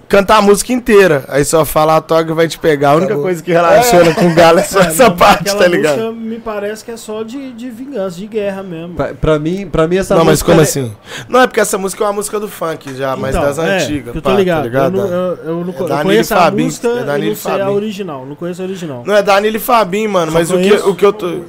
cantar 0.07 0.37
a 0.37 0.41
música 0.41 0.71
inteira. 0.71 1.25
Aí 1.27 1.43
só 1.43 1.65
fala 1.65 1.97
a 1.97 2.01
toga 2.01 2.33
vai 2.33 2.47
te 2.47 2.57
pegar. 2.57 2.91
A 2.91 2.95
única 2.95 3.07
Acabou. 3.07 3.23
coisa 3.25 3.43
que 3.43 3.51
relaciona 3.51 4.13
com 4.15 4.25
o 4.27 4.33
Galo 4.33 4.59
é 4.59 4.63
só 4.63 4.79
essa 4.87 5.11
parte, 5.11 5.53
tá 5.53 5.67
ligado? 5.67 5.97
música 5.97 6.11
me 6.13 6.39
parece 6.39 6.85
que 6.85 6.91
é 6.91 6.95
só 6.95 7.23
de, 7.23 7.51
de 7.51 7.69
vingança, 7.69 8.15
de 8.17 8.25
guerra 8.27 8.63
mesmo. 8.63 8.95
Pra, 8.95 9.13
pra 9.13 9.37
mim, 9.37 9.67
pra 9.69 9.85
mim 9.85 9.97
essa 9.97 10.15
Não, 10.15 10.23
mas 10.23 10.35
música 10.41 10.51
como 10.51 10.61
é- 10.61 10.63
assim? 10.63 10.95
Não, 11.27 11.41
é 11.41 11.47
porque 11.47 11.59
essa 11.59 11.77
música 11.77 12.01
é 12.05 12.07
uma 12.07 12.13
música 12.13 12.39
do 12.39 12.47
funk 12.47 12.95
já, 12.95 13.17
mas 13.17 13.35
Então, 13.35 13.45
das 13.47 13.59
é, 13.59 13.75
antigas. 13.83 14.15
eu 14.15 14.21
tô 14.21 14.29
pá, 14.29 14.29
tá 14.31 14.37
ligado. 14.37 14.65
Eu 14.67 14.71
não, 14.71 14.89
ligado? 14.89 15.11
eu, 15.11 15.35
eu 15.57 15.65
não 15.65 15.73
É 15.73 15.99
eu 15.99 16.03
conheço 16.03 16.33
a 16.33 16.37
Fabinho, 16.37 16.65
música, 16.67 16.87
é 16.87 16.91
eu 17.01 17.05
Danilo 17.05 17.29
não 17.31 17.35
sei 17.35 17.51
a 17.51 17.57
Fabinho. 17.57 17.75
original. 17.75 18.25
Não 18.25 18.35
conheço 18.35 18.61
a 18.61 18.65
original. 18.65 19.03
Não 19.05 19.13
é 19.15 19.21
Danilo 19.21 19.57
e 19.57 19.59
Fabinho, 19.59 20.09
mano, 20.09 20.31
Só 20.31 20.37
mas 20.37 20.49
o 20.51 20.57
que, 20.57 20.71
o 20.73 20.95
que 20.95 21.05
eu 21.05 21.11
tô. 21.11 21.41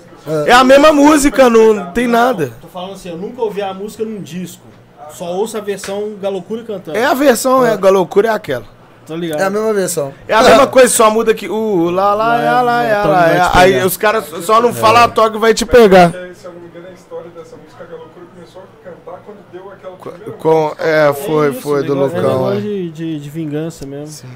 É 0.47 0.53
a 0.53 0.65
mesma 0.65 0.93
música, 0.93 1.49
não 1.51 1.93
tem 1.93 2.07
nada. 2.07 2.53
Tô 2.61 2.69
falando 2.69 2.93
assim, 2.95 3.11
eu 3.11 3.17
nunca 3.17 3.43
ouvi 3.43 3.63
a 3.63 3.73
música 3.73 4.05
num 4.05 4.21
disco. 4.21 4.63
Só 5.11 5.25
ouço 5.33 5.57
a 5.57 5.61
versão 5.61 6.15
Galocura 6.21 6.63
cantando. 6.65 6.97
É 6.99 7.05
a 7.05 7.15
versão, 7.15 7.65
é, 7.65 7.73
a 7.73 7.91
loucura 7.91 8.29
é 8.29 8.31
aquela. 8.31 8.65
Tá 9.07 9.17
ligado? 9.17 9.41
É 9.41 9.45
a 9.45 9.49
mesma 9.49 9.73
versão. 9.73 10.13
É 10.29 10.35
a 10.35 10.43
mesma 10.43 10.67
coisa, 10.67 10.89
só 10.95 11.11
muda 11.11 11.33
que 11.33 11.49
o 11.49 11.89
lá, 11.89 12.13
lá, 12.13 12.37
lá, 12.37 12.61
lá, 12.61 12.83
é, 12.83 12.93
lá, 12.95 13.03
Toque 13.03 13.09
lá, 13.15 13.21
vai 13.27 13.37
é. 13.39 13.51
Aí 13.79 13.85
os 13.87 13.97
caras 13.97 14.27
só 14.45 14.61
não 14.61 14.75
falam 14.75 15.03
a 15.05 15.09
toque 15.09 15.39
vai 15.39 15.55
te 15.55 15.65
pegar. 15.65 16.15
É, 16.15 16.35
se 16.35 16.45
eu 16.45 16.53
não 16.53 16.61
me 16.61 16.67
engano, 16.69 16.89
a 16.89 16.93
história 16.93 17.31
dessa 17.35 17.57
música, 17.57 17.85
a 17.85 17.87
Galocura 17.87 18.27
começou 18.35 18.63
a 18.63 18.85
cantar 18.85 19.23
quando 19.25 19.39
deu 19.51 19.73
aquela 19.73 19.97
Com, 20.37 20.75
é, 20.79 21.11
foi, 21.15 21.51
isso, 21.53 21.61
foi 21.63 21.83
do 21.85 21.95
negócio- 21.95 22.19
É 22.19 22.21
Lucão. 22.21 22.53
é. 22.53 22.61
de, 22.61 22.91
de, 22.91 23.19
de 23.21 23.31
vingança 23.31 23.87
mesmo. 23.87 24.29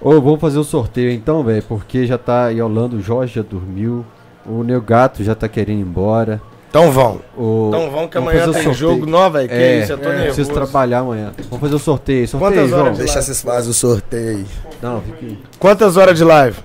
Ô, 0.00 0.20
vamos 0.20 0.40
fazer 0.40 0.58
o 0.58 0.64
sorteio 0.64 1.12
então, 1.12 1.44
velho, 1.44 1.62
porque 1.62 2.04
já 2.04 2.18
tá 2.18 2.46
aí 2.46 2.60
Orlando, 2.60 2.96
o 2.96 3.00
Jorge 3.00 3.34
já 3.36 3.42
dormiu, 3.42 4.04
o 4.48 4.62
Neo 4.64 4.80
Gato 4.80 5.22
já 5.22 5.34
tá 5.34 5.48
querendo 5.48 5.78
ir 5.78 5.82
embora. 5.82 6.40
Então 6.70 6.90
vão. 6.92 7.20
O... 7.36 7.68
Então 7.68 7.90
vão 7.90 8.08
que 8.08 8.18
amanhã 8.18 8.44
tem 8.44 8.52
sorteio. 8.52 8.74
jogo. 8.74 9.30
Velho, 9.30 9.48
que 9.48 9.54
É, 9.54 9.82
isso, 9.82 9.92
eu 9.92 9.98
tô 9.98 10.04
é, 10.04 10.08
nervoso. 10.12 10.34
preciso 10.34 10.52
trabalhar 10.52 10.98
amanhã. 10.98 11.32
Vamos 11.48 11.60
fazer 11.60 11.74
o 11.74 11.78
sorteio. 11.78 12.28
Sorteio, 12.28 12.52
Quantas 12.52 12.72
horas 12.72 12.92
de 12.92 12.98
Deixa 12.98 13.22
vocês 13.22 13.40
fazem 13.42 13.70
o 13.70 13.74
sorteio 13.74 14.36
aí. 14.38 14.46
Não, 14.82 15.02
aí. 15.22 15.38
Quantas 15.58 15.96
horas 15.96 16.18
de 16.18 16.24
live? 16.24 16.56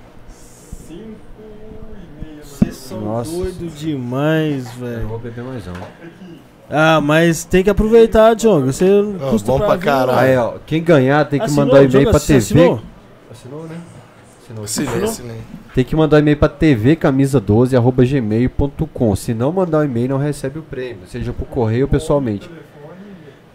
Vocês 2.42 2.76
são 2.76 3.00
Nossa. 3.02 3.32
doidos 3.32 3.80
demais, 3.80 4.66
Eu 4.66 4.86
velho. 4.88 5.08
vou 5.08 5.20
beber 5.20 5.44
mais 5.44 5.66
um. 5.68 5.72
Ah, 6.70 7.00
mas 7.02 7.44
tem 7.46 7.64
que 7.64 7.70
aproveitar, 7.70 8.34
Diogo. 8.34 8.66
Você 8.68 8.86
não 8.86 9.16
Ah, 9.28 9.32
custa 9.32 9.52
bom 9.52 9.60
pra 9.60 9.76
vir, 9.76 9.84
caralho. 9.86 10.18
Aí, 10.20 10.38
ó, 10.38 10.54
quem 10.66 10.84
ganhar 10.84 11.24
tem 11.26 11.40
que 11.40 11.46
Assinou, 11.46 11.66
mandar 11.66 11.82
um 11.82 11.84
e-mail 11.84 12.10
pra 12.10 12.20
TV. 12.20 12.38
assinou? 12.40 12.82
Assinou, 13.32 13.64
né? 13.68 13.76
Assinou. 14.42 14.64
Assinei, 14.66 15.04
assinei. 15.04 15.38
Tem 15.74 15.84
que 15.84 15.96
mandar 15.96 16.18
um 16.18 16.20
e-mail 16.20 16.38
pra 16.38 16.50
tvcamisa12 16.50 17.76
arroba 17.76 18.06
gmail.com. 18.06 19.16
Se 19.16 19.34
não 19.34 19.52
mandar 19.52 19.80
um 19.80 19.84
e-mail, 19.84 20.10
não 20.10 20.18
recebe 20.18 20.60
o 20.60 20.64
prêmio, 20.64 21.08
seja 21.08 21.34
por 21.34 21.48
correio 21.48 21.86
ou 21.86 21.88
pessoalmente. 21.88 22.50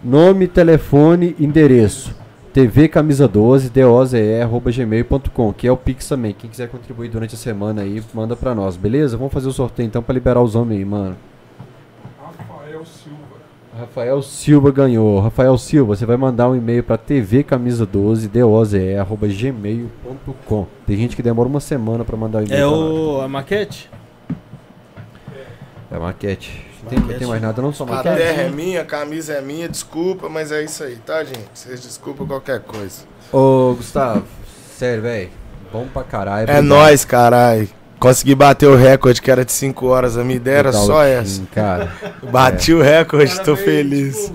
Nome, 0.02 0.48
telefone, 0.48 1.36
endereço. 1.38 2.14
tvcamisa12 2.54 3.70
doze 3.70 4.40
arroba 4.42 4.72
gmail.com, 4.72 5.52
que 5.52 5.68
é 5.68 5.72
o 5.72 5.76
Pix 5.76 6.08
também. 6.08 6.34
Quem 6.34 6.50
quiser 6.50 6.68
contribuir 6.68 7.08
durante 7.08 7.36
a 7.36 7.38
semana 7.38 7.82
aí, 7.82 8.02
manda 8.12 8.34
pra 8.34 8.52
nós, 8.54 8.76
beleza? 8.76 9.16
Vamos 9.16 9.32
fazer 9.32 9.48
o 9.48 9.52
sorteio 9.52 9.86
então 9.86 10.02
pra 10.02 10.14
liberar 10.14 10.42
os 10.42 10.56
homens 10.56 10.78
aí, 10.78 10.84
mano. 10.84 11.16
Rafael 13.78 14.20
Silva. 14.22 14.70
Ganhou. 14.72 15.20
Rafael 15.20 15.56
Silva, 15.56 15.94
você 15.96 16.04
vai 16.04 16.16
mandar 16.16 16.48
um 16.48 16.56
e-mail 16.56 16.82
para 16.82 16.98
tvcamisa12 16.98 18.28
doze 18.28 18.94
arroba 18.96 19.28
gmail.com. 19.28 20.66
Tem 20.86 20.96
gente 20.96 21.14
que 21.14 21.22
demora 21.22 21.48
uma 21.48 21.60
semana 21.60 22.04
para 22.04 22.16
mandar 22.16 22.42
o 22.42 22.46
e-mail. 22.46 22.58
É 22.60 22.64
nós. 22.64 22.72
o, 22.72 23.20
a 23.20 23.28
maquete? 23.28 23.90
É 25.90 25.98
maquete. 25.98 26.66
Tem, 26.88 26.98
Maquete. 26.98 27.18
tem 27.18 27.28
mais 27.28 27.42
nada, 27.42 27.60
não 27.60 27.72
só 27.72 27.84
A 27.84 27.86
maquete. 27.88 28.16
terra 28.16 28.42
é 28.42 28.48
minha, 28.50 28.80
a 28.82 28.84
camisa 28.84 29.34
é 29.34 29.40
minha, 29.42 29.68
desculpa, 29.68 30.28
mas 30.28 30.50
é 30.52 30.62
isso 30.64 30.82
aí, 30.84 30.96
tá, 30.96 31.22
gente? 31.24 31.44
Vocês 31.52 31.80
desculpam 31.80 32.26
qualquer 32.26 32.60
coisa. 32.60 33.02
Ô, 33.32 33.74
Gustavo, 33.76 34.24
sério, 34.76 35.02
velho. 35.02 35.28
Bom 35.72 35.86
pra 35.92 36.02
caralho. 36.02 36.50
É 36.50 36.62
nóis, 36.62 37.04
caralho. 37.04 37.68
Consegui 37.98 38.34
bater 38.34 38.68
o 38.68 38.76
recorde 38.76 39.20
que 39.20 39.30
era 39.30 39.44
de 39.44 39.52
5 39.52 39.86
horas, 39.86 40.16
a 40.16 40.22
minha 40.24 40.36
ideia 40.36 40.58
era 40.58 40.72
só 40.72 41.02
time, 41.02 41.14
essa. 41.16 41.42
Cara, 41.54 41.92
Bati 42.30 42.72
o 42.72 42.80
recorde, 42.82 43.40
tô 43.40 43.56
feliz. 43.56 44.32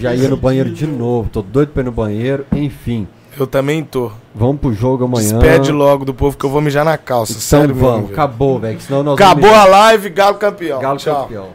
já 0.00 0.14
ia 0.14 0.28
no 0.28 0.36
banheiro 0.36 0.70
de 0.70 0.86
novo. 0.86 1.28
Tô 1.30 1.40
doido 1.42 1.68
pra 1.72 1.82
ir 1.82 1.86
no 1.86 1.92
banheiro. 1.92 2.44
Enfim, 2.52 3.06
Eu 3.38 3.46
também 3.46 3.84
tô. 3.84 4.10
vamos 4.34 4.60
pro 4.60 4.72
jogo 4.72 5.04
amanhã. 5.04 5.38
Despede 5.38 5.70
logo 5.70 6.04
do 6.04 6.12
povo 6.12 6.36
que 6.36 6.44
eu 6.44 6.50
vou 6.50 6.60
mijar 6.60 6.84
na 6.84 6.98
calça. 6.98 7.32
Então 7.32 7.42
sério 7.60 7.74
vamos. 7.74 8.00
mesmo. 8.00 8.12
Acabou, 8.12 8.58
velho. 8.58 8.76
que 8.76 8.82
Senão 8.82 9.02
nós 9.04 9.14
Acabou 9.14 9.50
vamos... 9.50 9.58
a 9.58 9.64
live, 9.66 10.10
Galo 10.10 10.34
campeão. 10.36 10.80
Galo 10.80 10.98
Tchau. 10.98 11.22
campeão. 11.22 11.46